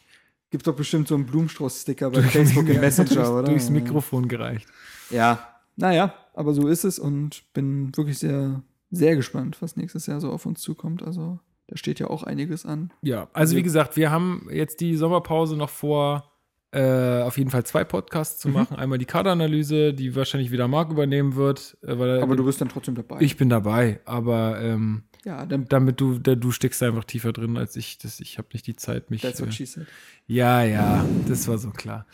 Gibt 0.51 0.67
doch 0.67 0.75
bestimmt 0.75 1.07
so 1.07 1.15
einen 1.15 1.25
Blumenstrauß-Sticker 1.25 2.11
bei 2.11 2.21
Facebook 2.21 2.67
im 2.69 2.79
Messenger, 2.79 3.15
durchs, 3.15 3.29
oder? 3.29 3.43
durchs 3.43 3.69
Mikrofon 3.69 4.27
gereicht. 4.27 4.67
Ja, 5.09 5.47
naja, 5.75 6.13
aber 6.33 6.53
so 6.53 6.67
ist 6.67 6.83
es 6.83 6.97
und 6.99 7.43
bin 7.53 7.95
wirklich 7.97 8.19
sehr, 8.19 8.61
sehr 8.91 9.15
gespannt, 9.15 9.57
was 9.61 9.75
nächstes 9.75 10.05
Jahr 10.07 10.21
so 10.21 10.31
auf 10.31 10.45
uns 10.45 10.61
zukommt. 10.61 11.03
Also 11.03 11.39
da 11.67 11.77
steht 11.77 11.99
ja 11.99 12.07
auch 12.07 12.23
einiges 12.23 12.65
an. 12.65 12.91
Ja, 13.01 13.27
also 13.33 13.55
wie 13.55 13.63
gesagt, 13.63 13.95
wir 13.97 14.11
haben 14.11 14.47
jetzt 14.51 14.81
die 14.81 14.95
Sommerpause 14.95 15.55
noch 15.57 15.69
vor, 15.69 16.31
äh, 16.71 17.21
auf 17.21 17.37
jeden 17.37 17.49
Fall 17.49 17.65
zwei 17.65 17.83
Podcasts 17.83 18.37
Mhm. 18.43 18.49
zu 18.51 18.57
machen. 18.57 18.75
Einmal 18.77 18.97
die 18.97 19.05
Kaderanalyse, 19.05 19.93
die 19.93 20.15
wahrscheinlich 20.15 20.51
wieder 20.51 20.67
Marc 20.67 20.91
übernehmen 20.91 21.35
wird. 21.35 21.77
Äh, 21.83 21.97
weil 21.97 22.21
Aber 22.21 22.35
du 22.35 22.43
bist 22.45 22.59
dann 22.61 22.69
trotzdem 22.69 22.95
dabei. 22.95 23.17
ich 23.21 23.37
bin 23.37 23.49
dabei, 23.49 23.99
aber 24.05 24.59
ähm, 24.61 25.03
ja, 25.23 25.45
dann 25.45 25.65
damit 25.65 25.99
du, 26.01 26.19
da, 26.19 26.35
du 26.35 26.51
steckst 26.51 26.83
einfach 26.83 27.03
tiefer 27.05 27.31
drin 27.33 27.57
als 27.57 27.75
ich. 27.77 27.97
Das, 27.97 28.19
ich 28.19 28.37
habe 28.37 28.49
nicht 28.53 28.67
die 28.67 28.75
Zeit, 28.75 29.09
mich. 29.09 29.21
that's 29.21 29.39
äh, 29.39 29.45
what 29.45 29.53
she 29.53 29.65
said. 29.65 29.87
Ja, 30.27 30.61
ja, 30.63 31.03
das 31.27 31.47
war 31.47 31.57
so 31.57 31.71
klar. 31.71 32.05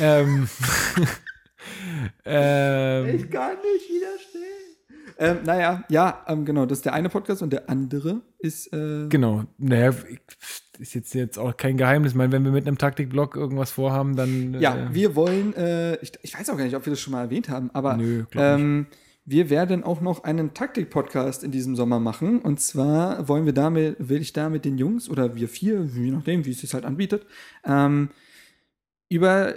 ähm, 0.00 0.48
ähm, 2.24 3.30
kann 3.30 3.56
nicht 3.56 3.88
widerstehen. 3.90 4.63
Ähm, 5.18 5.38
naja, 5.44 5.84
ja, 5.88 6.24
ähm, 6.26 6.44
genau, 6.44 6.66
das 6.66 6.78
ist 6.78 6.84
der 6.84 6.94
eine 6.94 7.08
Podcast 7.08 7.42
und 7.42 7.52
der 7.52 7.70
andere 7.70 8.22
ist 8.38 8.72
äh, 8.72 9.08
genau. 9.08 9.44
Naja, 9.58 9.92
ist 10.78 10.94
jetzt, 10.94 11.14
jetzt 11.14 11.38
auch 11.38 11.56
kein 11.56 11.76
Geheimnis. 11.76 12.12
Ich 12.12 12.16
meine, 12.16 12.32
wenn 12.32 12.44
wir 12.44 12.50
mit 12.50 12.66
einem 12.66 12.78
Taktikblock 12.78 13.36
irgendwas 13.36 13.70
vorhaben, 13.70 14.16
dann. 14.16 14.54
Ja, 14.60 14.76
äh, 14.76 14.94
wir 14.94 15.14
wollen, 15.14 15.54
äh, 15.54 15.96
ich, 15.96 16.12
ich 16.22 16.38
weiß 16.38 16.50
auch 16.50 16.56
gar 16.56 16.64
nicht, 16.64 16.76
ob 16.76 16.84
wir 16.86 16.90
das 16.90 17.00
schon 17.00 17.12
mal 17.12 17.22
erwähnt 17.22 17.48
haben, 17.48 17.70
aber 17.72 17.96
Nö, 17.96 18.24
ähm, 18.34 18.86
wir 19.24 19.48
werden 19.50 19.84
auch 19.84 20.00
noch 20.00 20.24
einen 20.24 20.52
Taktik-Podcast 20.52 21.44
in 21.44 21.50
diesem 21.50 21.76
Sommer 21.76 21.98
machen. 21.98 22.40
Und 22.40 22.60
zwar 22.60 23.26
wollen 23.28 23.46
wir 23.46 23.54
damit, 23.54 23.96
will 23.98 24.20
ich 24.20 24.32
da 24.32 24.50
mit 24.50 24.64
den 24.64 24.76
Jungs 24.76 25.08
oder 25.08 25.34
wir 25.34 25.48
vier, 25.48 25.84
je 25.84 26.10
nachdem, 26.10 26.44
wie 26.44 26.50
es 26.50 26.60
sich 26.60 26.74
halt 26.74 26.84
anbietet, 26.84 27.24
ähm, 27.64 28.10
über 29.08 29.54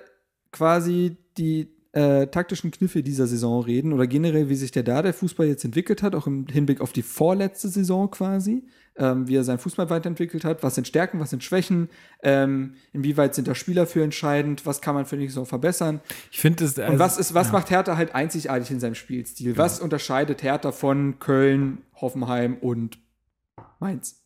quasi 0.51 1.17
die 1.37 1.76
äh, 1.97 2.27
taktischen 2.27 2.69
Kniffe 2.69 3.01
dieser 3.01 3.25
Saison 3.25 3.63
reden 3.63 3.91
oder 3.91 4.05
generell, 4.05 4.49
wie 4.49 4.55
sich 4.55 4.69
der 4.69 4.83
da 4.83 5.01
der 5.01 5.15
Fußball 5.15 5.47
jetzt 5.47 5.65
entwickelt 5.65 6.03
hat, 6.03 6.13
auch 6.13 6.27
im 6.27 6.45
Hinblick 6.45 6.79
auf 6.79 6.93
die 6.93 7.01
vorletzte 7.01 7.69
Saison 7.69 8.11
quasi, 8.11 8.67
ähm, 8.97 9.27
wie 9.27 9.35
er 9.35 9.43
seinen 9.43 9.57
Fußball 9.57 9.89
weiterentwickelt 9.89 10.45
hat, 10.45 10.61
was 10.61 10.75
sind 10.75 10.87
Stärken, 10.87 11.19
was 11.19 11.31
sind 11.31 11.43
Schwächen, 11.43 11.89
ähm, 12.21 12.75
inwieweit 12.93 13.33
sind 13.33 13.47
da 13.47 13.55
Spieler 13.55 13.87
für 13.87 14.03
entscheidend, 14.03 14.63
was 14.67 14.79
kann 14.79 14.93
man 14.93 15.07
für 15.07 15.17
die 15.17 15.27
Saison 15.27 15.47
verbessern 15.47 16.01
ich 16.29 16.39
finde 16.39 16.65
es. 16.65 16.77
und 16.77 16.99
was, 16.99 17.17
ist, 17.17 17.33
was 17.33 17.51
macht 17.51 17.71
Hertha 17.71 17.97
halt 17.97 18.13
einzigartig 18.13 18.69
in 18.69 18.79
seinem 18.79 18.95
Spielstil? 18.95 19.57
Was 19.57 19.79
unterscheidet 19.79 20.43
Hertha 20.43 20.71
von 20.71 21.17
Köln, 21.17 21.79
Hoffenheim 21.95 22.57
und 22.57 22.99
Mainz? 23.79 24.23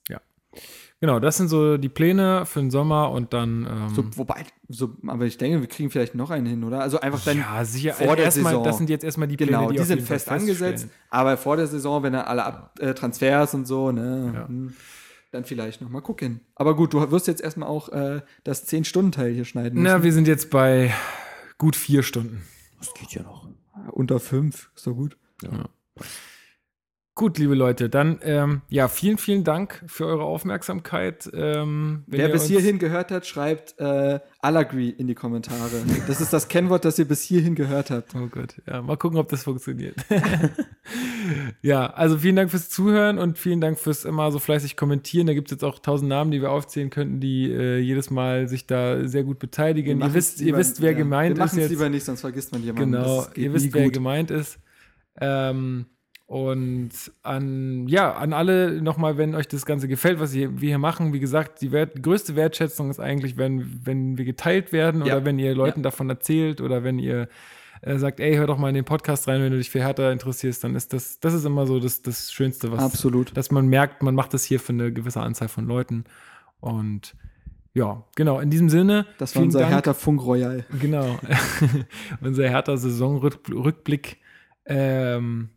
Genau, 1.02 1.20
das 1.20 1.36
sind 1.38 1.48
so 1.48 1.78
die 1.78 1.90
Pläne 1.90 2.46
für 2.46 2.60
den 2.60 2.70
Sommer 2.70 3.10
und 3.12 3.34
dann. 3.34 3.66
Ähm, 3.70 3.90
So, 3.96 4.06
wobei, 4.18 4.46
so, 4.70 4.96
aber 5.08 5.26
ich 5.26 5.36
denke, 5.38 5.60
wir 5.60 5.68
kriegen 5.68 5.90
vielleicht 5.90 6.14
noch 6.14 6.30
einen 6.30 6.46
hin, 6.46 6.64
oder? 6.64 6.80
Also 6.80 7.00
einfach 7.00 7.24
dann 7.26 7.40
ja, 7.40 7.66
sicher. 7.66 7.94
vor 7.94 8.16
der 8.16 8.26
erstmal, 8.26 8.52
Saison. 8.54 8.64
das 8.64 8.78
sind 8.78 8.90
jetzt 8.90 9.04
erstmal 9.04 9.28
die 9.28 9.36
Pläne, 9.36 9.52
genau, 9.52 9.72
die, 9.72 9.78
die, 9.78 9.84
sind 9.84 10.04
fest 10.04 10.30
angesetzt, 10.30 10.88
aber 11.10 11.38
vor 11.38 11.58
der 11.58 11.66
Saison, 11.66 12.04
wenn 12.04 12.14
er 12.14 12.28
alle 12.28 12.44
Ab 12.46 12.80
äh, 12.80 12.94
Transfers 12.94 13.56
und 13.56 13.66
so, 13.66 13.92
ne, 13.92 14.32
Ja. 14.34 14.48
hm, 14.48 14.76
dann 15.32 15.44
vielleicht 15.44 15.82
noch 15.82 15.90
mal 15.90 16.02
gucken. 16.02 16.42
Aber 16.56 16.76
gut, 16.76 16.94
du 16.94 17.10
wirst 17.10 17.26
jetzt 17.26 17.42
erstmal 17.42 17.68
auch 17.68 17.90
äh, 17.90 18.22
das 18.44 18.68
10-Stunden-Teil 18.72 19.34
hier 19.34 19.46
schneiden 19.46 19.82
Na, 19.82 19.94
müssen. 19.94 20.04
wir 20.04 20.14
sind 20.14 20.28
jetzt 20.28 20.52
bei 20.52 20.94
gut 21.58 21.76
vier 21.76 22.04
Stunden. 22.04 22.44
Das 22.78 22.94
geht 22.94 23.12
ja 23.14 23.24
noch. 23.24 23.48
Unter 23.92 24.20
fünf, 24.20 24.70
ist 24.76 24.86
doch 24.86 24.94
gut. 24.94 25.18
Gut, 27.14 27.38
liebe 27.38 27.56
Leute, 27.56 27.90
dann 27.90 28.20
ähm, 28.24 28.62
ja, 28.70 28.88
vielen, 28.88 29.18
vielen 29.18 29.44
Dank 29.44 29.84
für 29.86 30.06
eure 30.06 30.24
Aufmerksamkeit. 30.24 31.30
Ähm, 31.34 32.04
Wer 32.08 32.28
ihr 32.28 32.32
bis 32.32 32.46
hierhin 32.46 32.80
gehört 32.80 33.12
hat, 33.12 33.28
schreibt 33.28 33.78
äh, 33.80 34.22
Allegree 34.40 34.88
in 34.88 35.08
die 35.08 35.14
Kommentare. 35.14 35.60
Das 36.08 36.22
ist 36.22 36.32
das 36.32 36.48
Kennwort, 36.48 36.86
das 36.86 36.98
ihr 37.00 37.06
bis 37.06 37.22
hierhin 37.22 37.54
gehört 37.56 37.92
habt. 37.92 38.16
Oh 38.16 38.28
Gott, 38.28 38.62
ja, 38.66 38.82
mal 38.82 38.96
gucken, 38.96 39.20
ob 39.20 39.28
das 39.28 39.44
funktioniert. 39.44 39.96
ja, 41.62 41.88
also 41.88 42.18
vielen 42.18 42.38
Dank 42.38 42.50
fürs 42.50 42.70
Zuhören 42.70 43.18
und 43.18 43.38
vielen 43.38 43.60
Dank 43.60 43.78
fürs 43.78 44.06
immer 44.06 44.32
so 44.32 44.40
fleißig 44.40 44.78
kommentieren. 44.78 45.28
Da 45.28 45.34
gibt 45.34 45.50
es 45.50 45.52
jetzt 45.52 45.64
auch 45.66 45.80
tausend 45.80 46.08
Namen, 46.10 46.32
die 46.32 46.42
wir 46.42 46.50
aufzählen 46.52 46.90
könnten, 46.90 47.20
die 47.20 47.52
äh, 47.52 47.78
jedes 47.80 48.10
Mal 48.10 48.48
sich 48.48 48.68
da 48.68 49.06
sehr 49.06 49.24
gut 49.26 49.38
beteiligen. 49.38 50.00
Ihr 50.02 50.14
wisst, 50.14 50.40
ihr 50.40 50.46
lieber- 50.48 50.60
wisst, 50.60 50.82
wer 50.82 50.92
ja, 50.92 50.98
gemeint 50.98 51.38
wir 51.38 51.44
ist 51.46 51.58
jetzt. 51.58 51.70
lieber 51.72 51.90
nicht, 51.90 52.06
sonst 52.06 52.22
vergisst 52.22 52.54
man 52.54 52.64
jemanden. 52.64 52.94
Genau, 52.94 53.26
ihr 53.36 53.54
wisst, 53.54 53.74
wer 53.74 53.84
gut. 53.84 53.94
gemeint 53.94 54.32
ist. 54.32 54.60
Ähm, 55.20 55.88
und 56.32 56.92
an, 57.24 57.90
ja, 57.90 58.14
an 58.14 58.32
alle 58.32 58.82
nochmal, 58.82 59.18
wenn 59.18 59.36
euch 59.36 59.50
das 59.50 59.66
Ganze 59.66 59.90
gefällt, 59.90 60.22
was 60.22 60.34
wir 60.34 60.50
hier 60.62 60.78
machen, 60.78 61.12
wie 61.12 61.20
gesagt, 61.20 61.60
die 61.60 61.74
Wert, 61.74 62.02
größte 62.02 62.38
Wertschätzung 62.38 62.90
ist 62.90 63.02
eigentlich, 63.02 63.36
wenn, 63.36 63.82
wenn 63.84 64.18
wir 64.18 64.24
geteilt 64.24 64.72
werden 64.72 65.04
Ja. 65.06 65.18
oder 65.18 65.26
wenn 65.26 65.40
ihr 65.40 65.54
Leuten 65.54 65.84
davon 65.84 66.10
erzählt 66.10 66.62
oder 66.62 66.86
wenn 66.86 67.00
ihr 67.00 67.28
äh, 67.82 67.98
sagt, 67.98 68.22
ey, 68.22 68.38
hör 68.38 68.48
doch 68.48 68.58
mal 68.58 68.70
in 68.70 68.76
den 68.76 68.86
Podcast 68.86 69.28
rein, 69.28 69.42
wenn 69.42 69.52
du 69.52 69.58
dich 69.58 69.70
für 69.70 69.80
Hertha 69.84 70.10
interessierst, 70.10 70.64
dann 70.64 70.74
ist 70.74 70.94
das, 70.94 71.20
das 71.20 71.34
ist 71.34 71.44
immer 71.44 71.68
so 71.68 71.82
das, 71.82 72.02
das 72.02 72.32
Schönste, 72.32 72.72
was, 72.72 72.82
Absolut. 72.82 73.36
dass 73.36 73.52
man 73.52 73.68
merkt, 73.68 74.02
man 74.02 74.16
macht 74.16 74.34
das 74.34 74.46
hier 74.46 74.62
für 74.62 74.72
eine 74.72 74.94
gewisse 74.94 75.20
Anzahl 75.20 75.50
von 75.50 75.66
Leuten. 75.66 76.06
Und 76.62 77.14
ja, 77.74 78.06
genau, 78.16 78.40
in 78.40 78.50
diesem 78.50 78.70
Sinne. 78.70 79.06
Das 79.18 79.36
war 79.36 79.44
unser 79.44 79.60
Dank. 79.60 79.74
Hertha 79.74 79.94
Funk 79.94 80.24
Royal. 80.24 80.64
Genau. 80.80 81.20
Unser 82.22 82.48
härter 82.48 82.78
Saisonrückblick. 82.78 84.20
Ähm, 84.66 85.50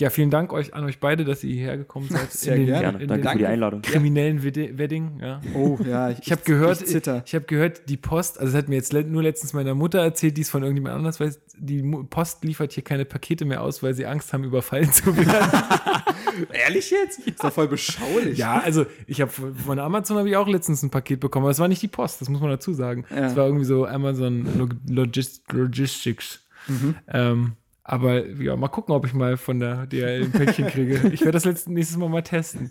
ja, 0.00 0.10
vielen 0.10 0.30
Dank 0.30 0.52
euch 0.52 0.74
an 0.74 0.84
euch 0.84 0.98
beide, 0.98 1.24
dass 1.24 1.44
ihr 1.44 1.52
hierher 1.54 1.76
gekommen 1.76 2.08
seid. 2.10 2.32
Sehr 2.32 2.56
den, 2.56 2.66
gerne. 2.66 3.06
Danke 3.06 3.28
für 3.30 3.38
die 3.38 3.46
Einladung. 3.46 3.82
kriminellen 3.82 4.42
Wed- 4.42 4.76
Wedding. 4.78 5.20
Ja. 5.20 5.40
Oh, 5.54 5.78
ja. 5.86 6.10
Ich, 6.10 6.18
Ich 6.22 6.32
habe 6.32 6.42
gehört, 6.44 6.82
Ich 6.82 6.94
ich, 6.96 7.34
habe 7.34 7.44
gehört, 7.46 7.88
die 7.88 7.96
Post, 7.96 8.40
also 8.40 8.52
das 8.52 8.62
hat 8.62 8.68
mir 8.68 8.76
jetzt 8.76 8.92
le 8.92 9.04
nur 9.04 9.22
letztens 9.22 9.52
meiner 9.52 9.74
Mutter 9.74 10.00
erzählt, 10.00 10.36
die 10.36 10.40
es 10.42 10.50
von 10.50 10.62
irgendjemand 10.62 10.96
anders 10.96 11.20
weiß, 11.20 11.40
die 11.58 11.82
Post 12.08 12.42
liefert 12.44 12.72
hier 12.72 12.82
keine 12.82 13.04
Pakete 13.04 13.44
mehr 13.44 13.62
aus, 13.62 13.82
weil 13.82 13.92
sie 13.94 14.06
Angst 14.06 14.32
haben, 14.32 14.44
überfallen 14.44 14.90
zu 14.90 15.14
werden. 15.16 15.28
Ehrlich 16.52 16.90
jetzt? 16.90 17.18
Ist 17.20 17.44
doch 17.44 17.52
voll 17.52 17.68
beschaulich. 17.68 18.38
ja, 18.38 18.58
also 18.60 18.86
ich 19.06 19.20
habe 19.20 19.30
von 19.30 19.78
Amazon 19.78 20.16
habe 20.16 20.28
ich 20.30 20.36
auch 20.36 20.48
letztens 20.48 20.82
ein 20.82 20.90
Paket 20.90 21.20
bekommen, 21.20 21.44
aber 21.44 21.50
es 21.50 21.58
war 21.58 21.68
nicht 21.68 21.82
die 21.82 21.88
Post, 21.88 22.20
das 22.20 22.28
muss 22.28 22.40
man 22.40 22.50
dazu 22.50 22.72
sagen. 22.72 23.04
Ja. 23.10 23.26
Es 23.26 23.36
war 23.36 23.44
irgendwie 23.46 23.64
so 23.66 23.86
Amazon 23.86 24.46
Log 24.56 24.70
Logis 24.88 25.42
Logistics. 25.52 26.40
Mhm. 26.68 26.94
Ähm, 27.08 27.52
Aber 27.92 28.24
ja, 28.28 28.54
mal 28.54 28.68
gucken, 28.68 28.94
ob 28.94 29.04
ich 29.04 29.14
mal 29.14 29.36
von 29.36 29.58
der 29.58 29.86
DHL 29.86 30.22
ein 30.24 30.30
Päckchen 30.30 30.68
kriege. 30.68 31.00
Ich 31.12 31.20
werde 31.22 31.32
das 31.32 31.44
letzte, 31.44 31.72
nächstes 31.72 31.96
Mal 31.98 32.08
mal 32.08 32.22
testen. 32.22 32.70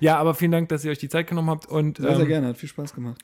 Ja, 0.00 0.16
aber 0.16 0.32
vielen 0.34 0.52
Dank, 0.52 0.70
dass 0.70 0.82
ihr 0.82 0.90
euch 0.90 0.98
die 0.98 1.10
Zeit 1.10 1.26
genommen 1.26 1.50
habt. 1.50 1.66
Und 1.66 1.98
Sehr, 1.98 2.12
sehr 2.12 2.20
ähm, 2.20 2.28
gerne, 2.28 2.46
hat 2.48 2.56
viel 2.56 2.68
Spaß 2.70 2.94
gemacht. 2.94 3.20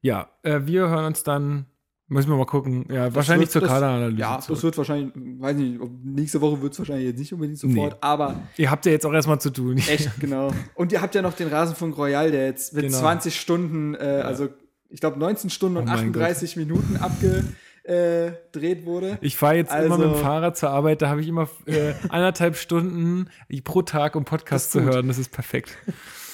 ja, 0.00 0.28
äh, 0.44 0.60
wir 0.66 0.88
hören 0.88 1.06
uns 1.06 1.24
dann, 1.24 1.66
müssen 2.06 2.30
wir 2.30 2.36
mal 2.36 2.46
gucken. 2.46 2.84
Ja, 2.88 3.12
wahrscheinlich 3.12 3.46
wird- 3.48 3.52
zur 3.52 3.60
das- 3.62 3.70
Kaderanalyse. 3.70 4.20
Ja, 4.20 4.36
das 4.36 4.46
zurück. 4.46 4.62
wird 4.62 4.78
wahrscheinlich, 4.78 5.12
weiß 5.40 5.56
nicht, 5.56 5.80
nächste 6.04 6.40
Woche 6.40 6.62
wird 6.62 6.72
es 6.74 6.78
wahrscheinlich 6.78 7.06
jetzt 7.06 7.18
nicht 7.18 7.32
unbedingt 7.32 7.58
sofort, 7.58 7.92
Nee. 7.94 7.98
aber 8.00 8.36
Ihr 8.56 8.70
habt 8.70 8.86
ja 8.86 8.92
jetzt 8.92 9.04
auch 9.06 9.12
erstmal 9.12 9.40
zu 9.40 9.50
tun. 9.50 9.76
echt, 9.78 10.20
genau. 10.20 10.52
Und 10.76 10.92
ihr 10.92 11.02
habt 11.02 11.16
ja 11.16 11.22
noch 11.22 11.34
den 11.34 11.48
Rasenfunk 11.48 11.96
Royal, 11.98 12.30
der 12.30 12.46
jetzt 12.46 12.74
mit 12.74 12.84
Genau. 12.84 12.96
20 12.98 13.40
Stunden, 13.40 13.94
äh, 13.96 14.22
also 14.24 14.48
ich 14.88 15.00
glaube 15.00 15.18
19 15.18 15.50
Stunden 15.50 15.78
und 15.78 15.84
Oh 15.84 15.86
mein 15.86 15.98
38 15.98 16.56
Minuten 16.56 16.96
abgedreht 17.90 18.84
wurde. 18.86 19.18
Ich 19.20 19.36
fahre 19.36 19.56
jetzt 19.56 19.72
immer 19.74 19.98
mit 19.98 20.06
dem 20.06 20.12
Also- 20.12 20.22
Fahrrad 20.22 20.56
zur 20.56 20.70
Arbeit, 20.70 21.02
da 21.02 21.08
habe 21.08 21.20
ich 21.20 21.28
immer 21.28 21.48
äh, 21.66 21.92
anderthalb 22.08 22.56
Stunden 22.56 23.28
pro 23.64 23.82
Tag, 23.82 24.16
um 24.16 24.24
Podcast 24.24 24.72
zu 24.72 24.80
gut. 24.80 24.92
hören. 24.94 25.08
Das 25.08 25.18
ist 25.18 25.32
perfekt. 25.32 25.76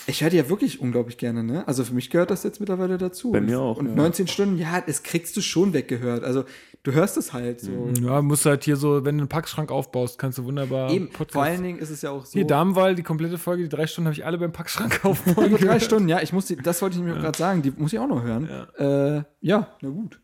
Ich 0.08 0.22
höre 0.22 0.30
die 0.30 0.36
ja 0.36 0.48
wirklich 0.48 0.80
unglaublich 0.80 1.18
gerne, 1.18 1.42
ne? 1.42 1.66
Also 1.66 1.82
für 1.82 1.92
mich 1.92 2.10
gehört 2.10 2.30
das 2.30 2.44
jetzt 2.44 2.60
mittlerweile 2.60 2.96
dazu. 2.96 3.32
Bei 3.32 3.40
mir 3.40 3.58
auch, 3.60 3.78
Und 3.78 3.88
ja. 3.88 3.94
19 3.96 4.28
Stunden, 4.28 4.56
ja, 4.56 4.80
das 4.80 5.02
kriegst 5.02 5.36
du 5.36 5.40
schon 5.40 5.72
weggehört. 5.72 6.22
Also 6.22 6.44
du 6.84 6.92
hörst 6.92 7.16
es 7.16 7.32
halt 7.32 7.60
so. 7.60 7.90
Ja, 8.00 8.22
musst 8.22 8.44
du 8.44 8.50
halt 8.50 8.62
hier 8.62 8.76
so, 8.76 9.04
wenn 9.04 9.16
du 9.18 9.22
einen 9.22 9.28
Packschrank 9.28 9.72
aufbaust, 9.72 10.16
kannst 10.20 10.38
du 10.38 10.44
wunderbar 10.44 10.92
Eben, 10.92 11.08
Podcast. 11.08 11.32
vor 11.32 11.42
allen 11.42 11.60
Dingen 11.64 11.80
ist 11.80 11.90
es 11.90 12.02
ja 12.02 12.10
auch 12.12 12.24
so. 12.24 12.34
Hier 12.34 12.46
Damenwahl, 12.46 12.94
die 12.94 13.02
komplette 13.02 13.36
Folge, 13.36 13.64
die 13.64 13.68
drei 13.68 13.88
Stunden 13.88 14.06
habe 14.06 14.14
ich 14.14 14.24
alle 14.24 14.38
beim 14.38 14.52
Packschrank 14.52 15.00
aufbauen. 15.04 15.46
Über 15.46 15.58
drei. 15.58 15.80
Stunden, 15.80 16.08
ja, 16.08 16.22
ich 16.22 16.32
muss 16.32 16.46
die, 16.46 16.54
das 16.56 16.80
wollte 16.82 16.94
ich 16.94 17.00
nämlich 17.02 17.18
auch 17.18 17.22
gerade 17.22 17.36
sagen, 17.38 17.62
die 17.62 17.72
muss 17.76 17.92
ich 17.92 17.98
auch 17.98 18.06
noch 18.06 18.22
hören. 18.22 18.48
Ja, 18.78 19.16
äh, 19.16 19.22
ja 19.40 19.68
na 19.80 19.88
gut. 19.88 20.20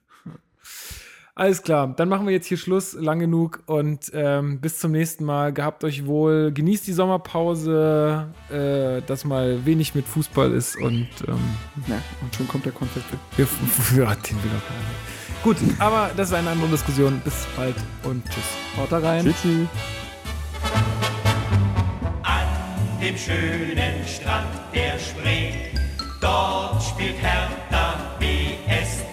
Alles 1.35 1.63
klar, 1.63 1.95
dann 1.97 2.11
machen 2.11 2.27
wir 2.27 2.35
jetzt 2.35 2.47
hier 2.47 2.59
Schluss, 2.59 2.93
lang 2.93 3.19
genug 3.19 3.63
und 3.65 4.11
ähm, 4.13 4.61
bis 4.61 4.79
zum 4.79 4.93
nächsten 4.93 5.25
Mal. 5.25 5.55
Gehabt 5.55 5.83
euch 5.83 6.05
wohl, 6.07 6.53
genießt 6.53 6.87
die 6.87 6.93
Sommerpause, 6.93 8.27
äh, 8.51 9.01
dass 9.07 9.25
mal 9.25 9.65
wenig 9.65 9.95
mit 9.95 10.07
Fußball 10.07 10.53
ist 10.53 10.77
und 10.77 11.09
ähm, 11.27 11.39
Ja, 11.87 12.03
und 12.21 12.35
schon 12.35 12.47
kommt 12.49 12.67
der 12.67 12.73
Konfekt. 12.73 13.07
wir, 13.37 13.47
ja, 13.97 14.15
den 14.15 14.43
will 14.43 14.51
keiner. 14.51 15.43
Gut, 15.43 15.57
aber 15.79 16.11
das 16.15 16.29
ist 16.29 16.35
eine 16.35 16.51
andere 16.51 16.69
Diskussion. 16.69 17.19
Bis 17.25 17.47
bald 17.57 17.77
und 18.05 18.23
tschüss. 18.27 18.45
Haut 18.77 18.93
da 18.93 18.99
rein. 18.99 19.25
Tschüss. 19.25 19.67
An 22.25 22.47
dem 23.01 23.17
schönen 23.17 24.07
Strand 24.07 24.49
der 24.75 24.99
Spree, 24.99 25.55
dort 26.21 26.83
spielt 26.83 27.17
Hertha 27.23 27.95
BSC. 28.21 29.12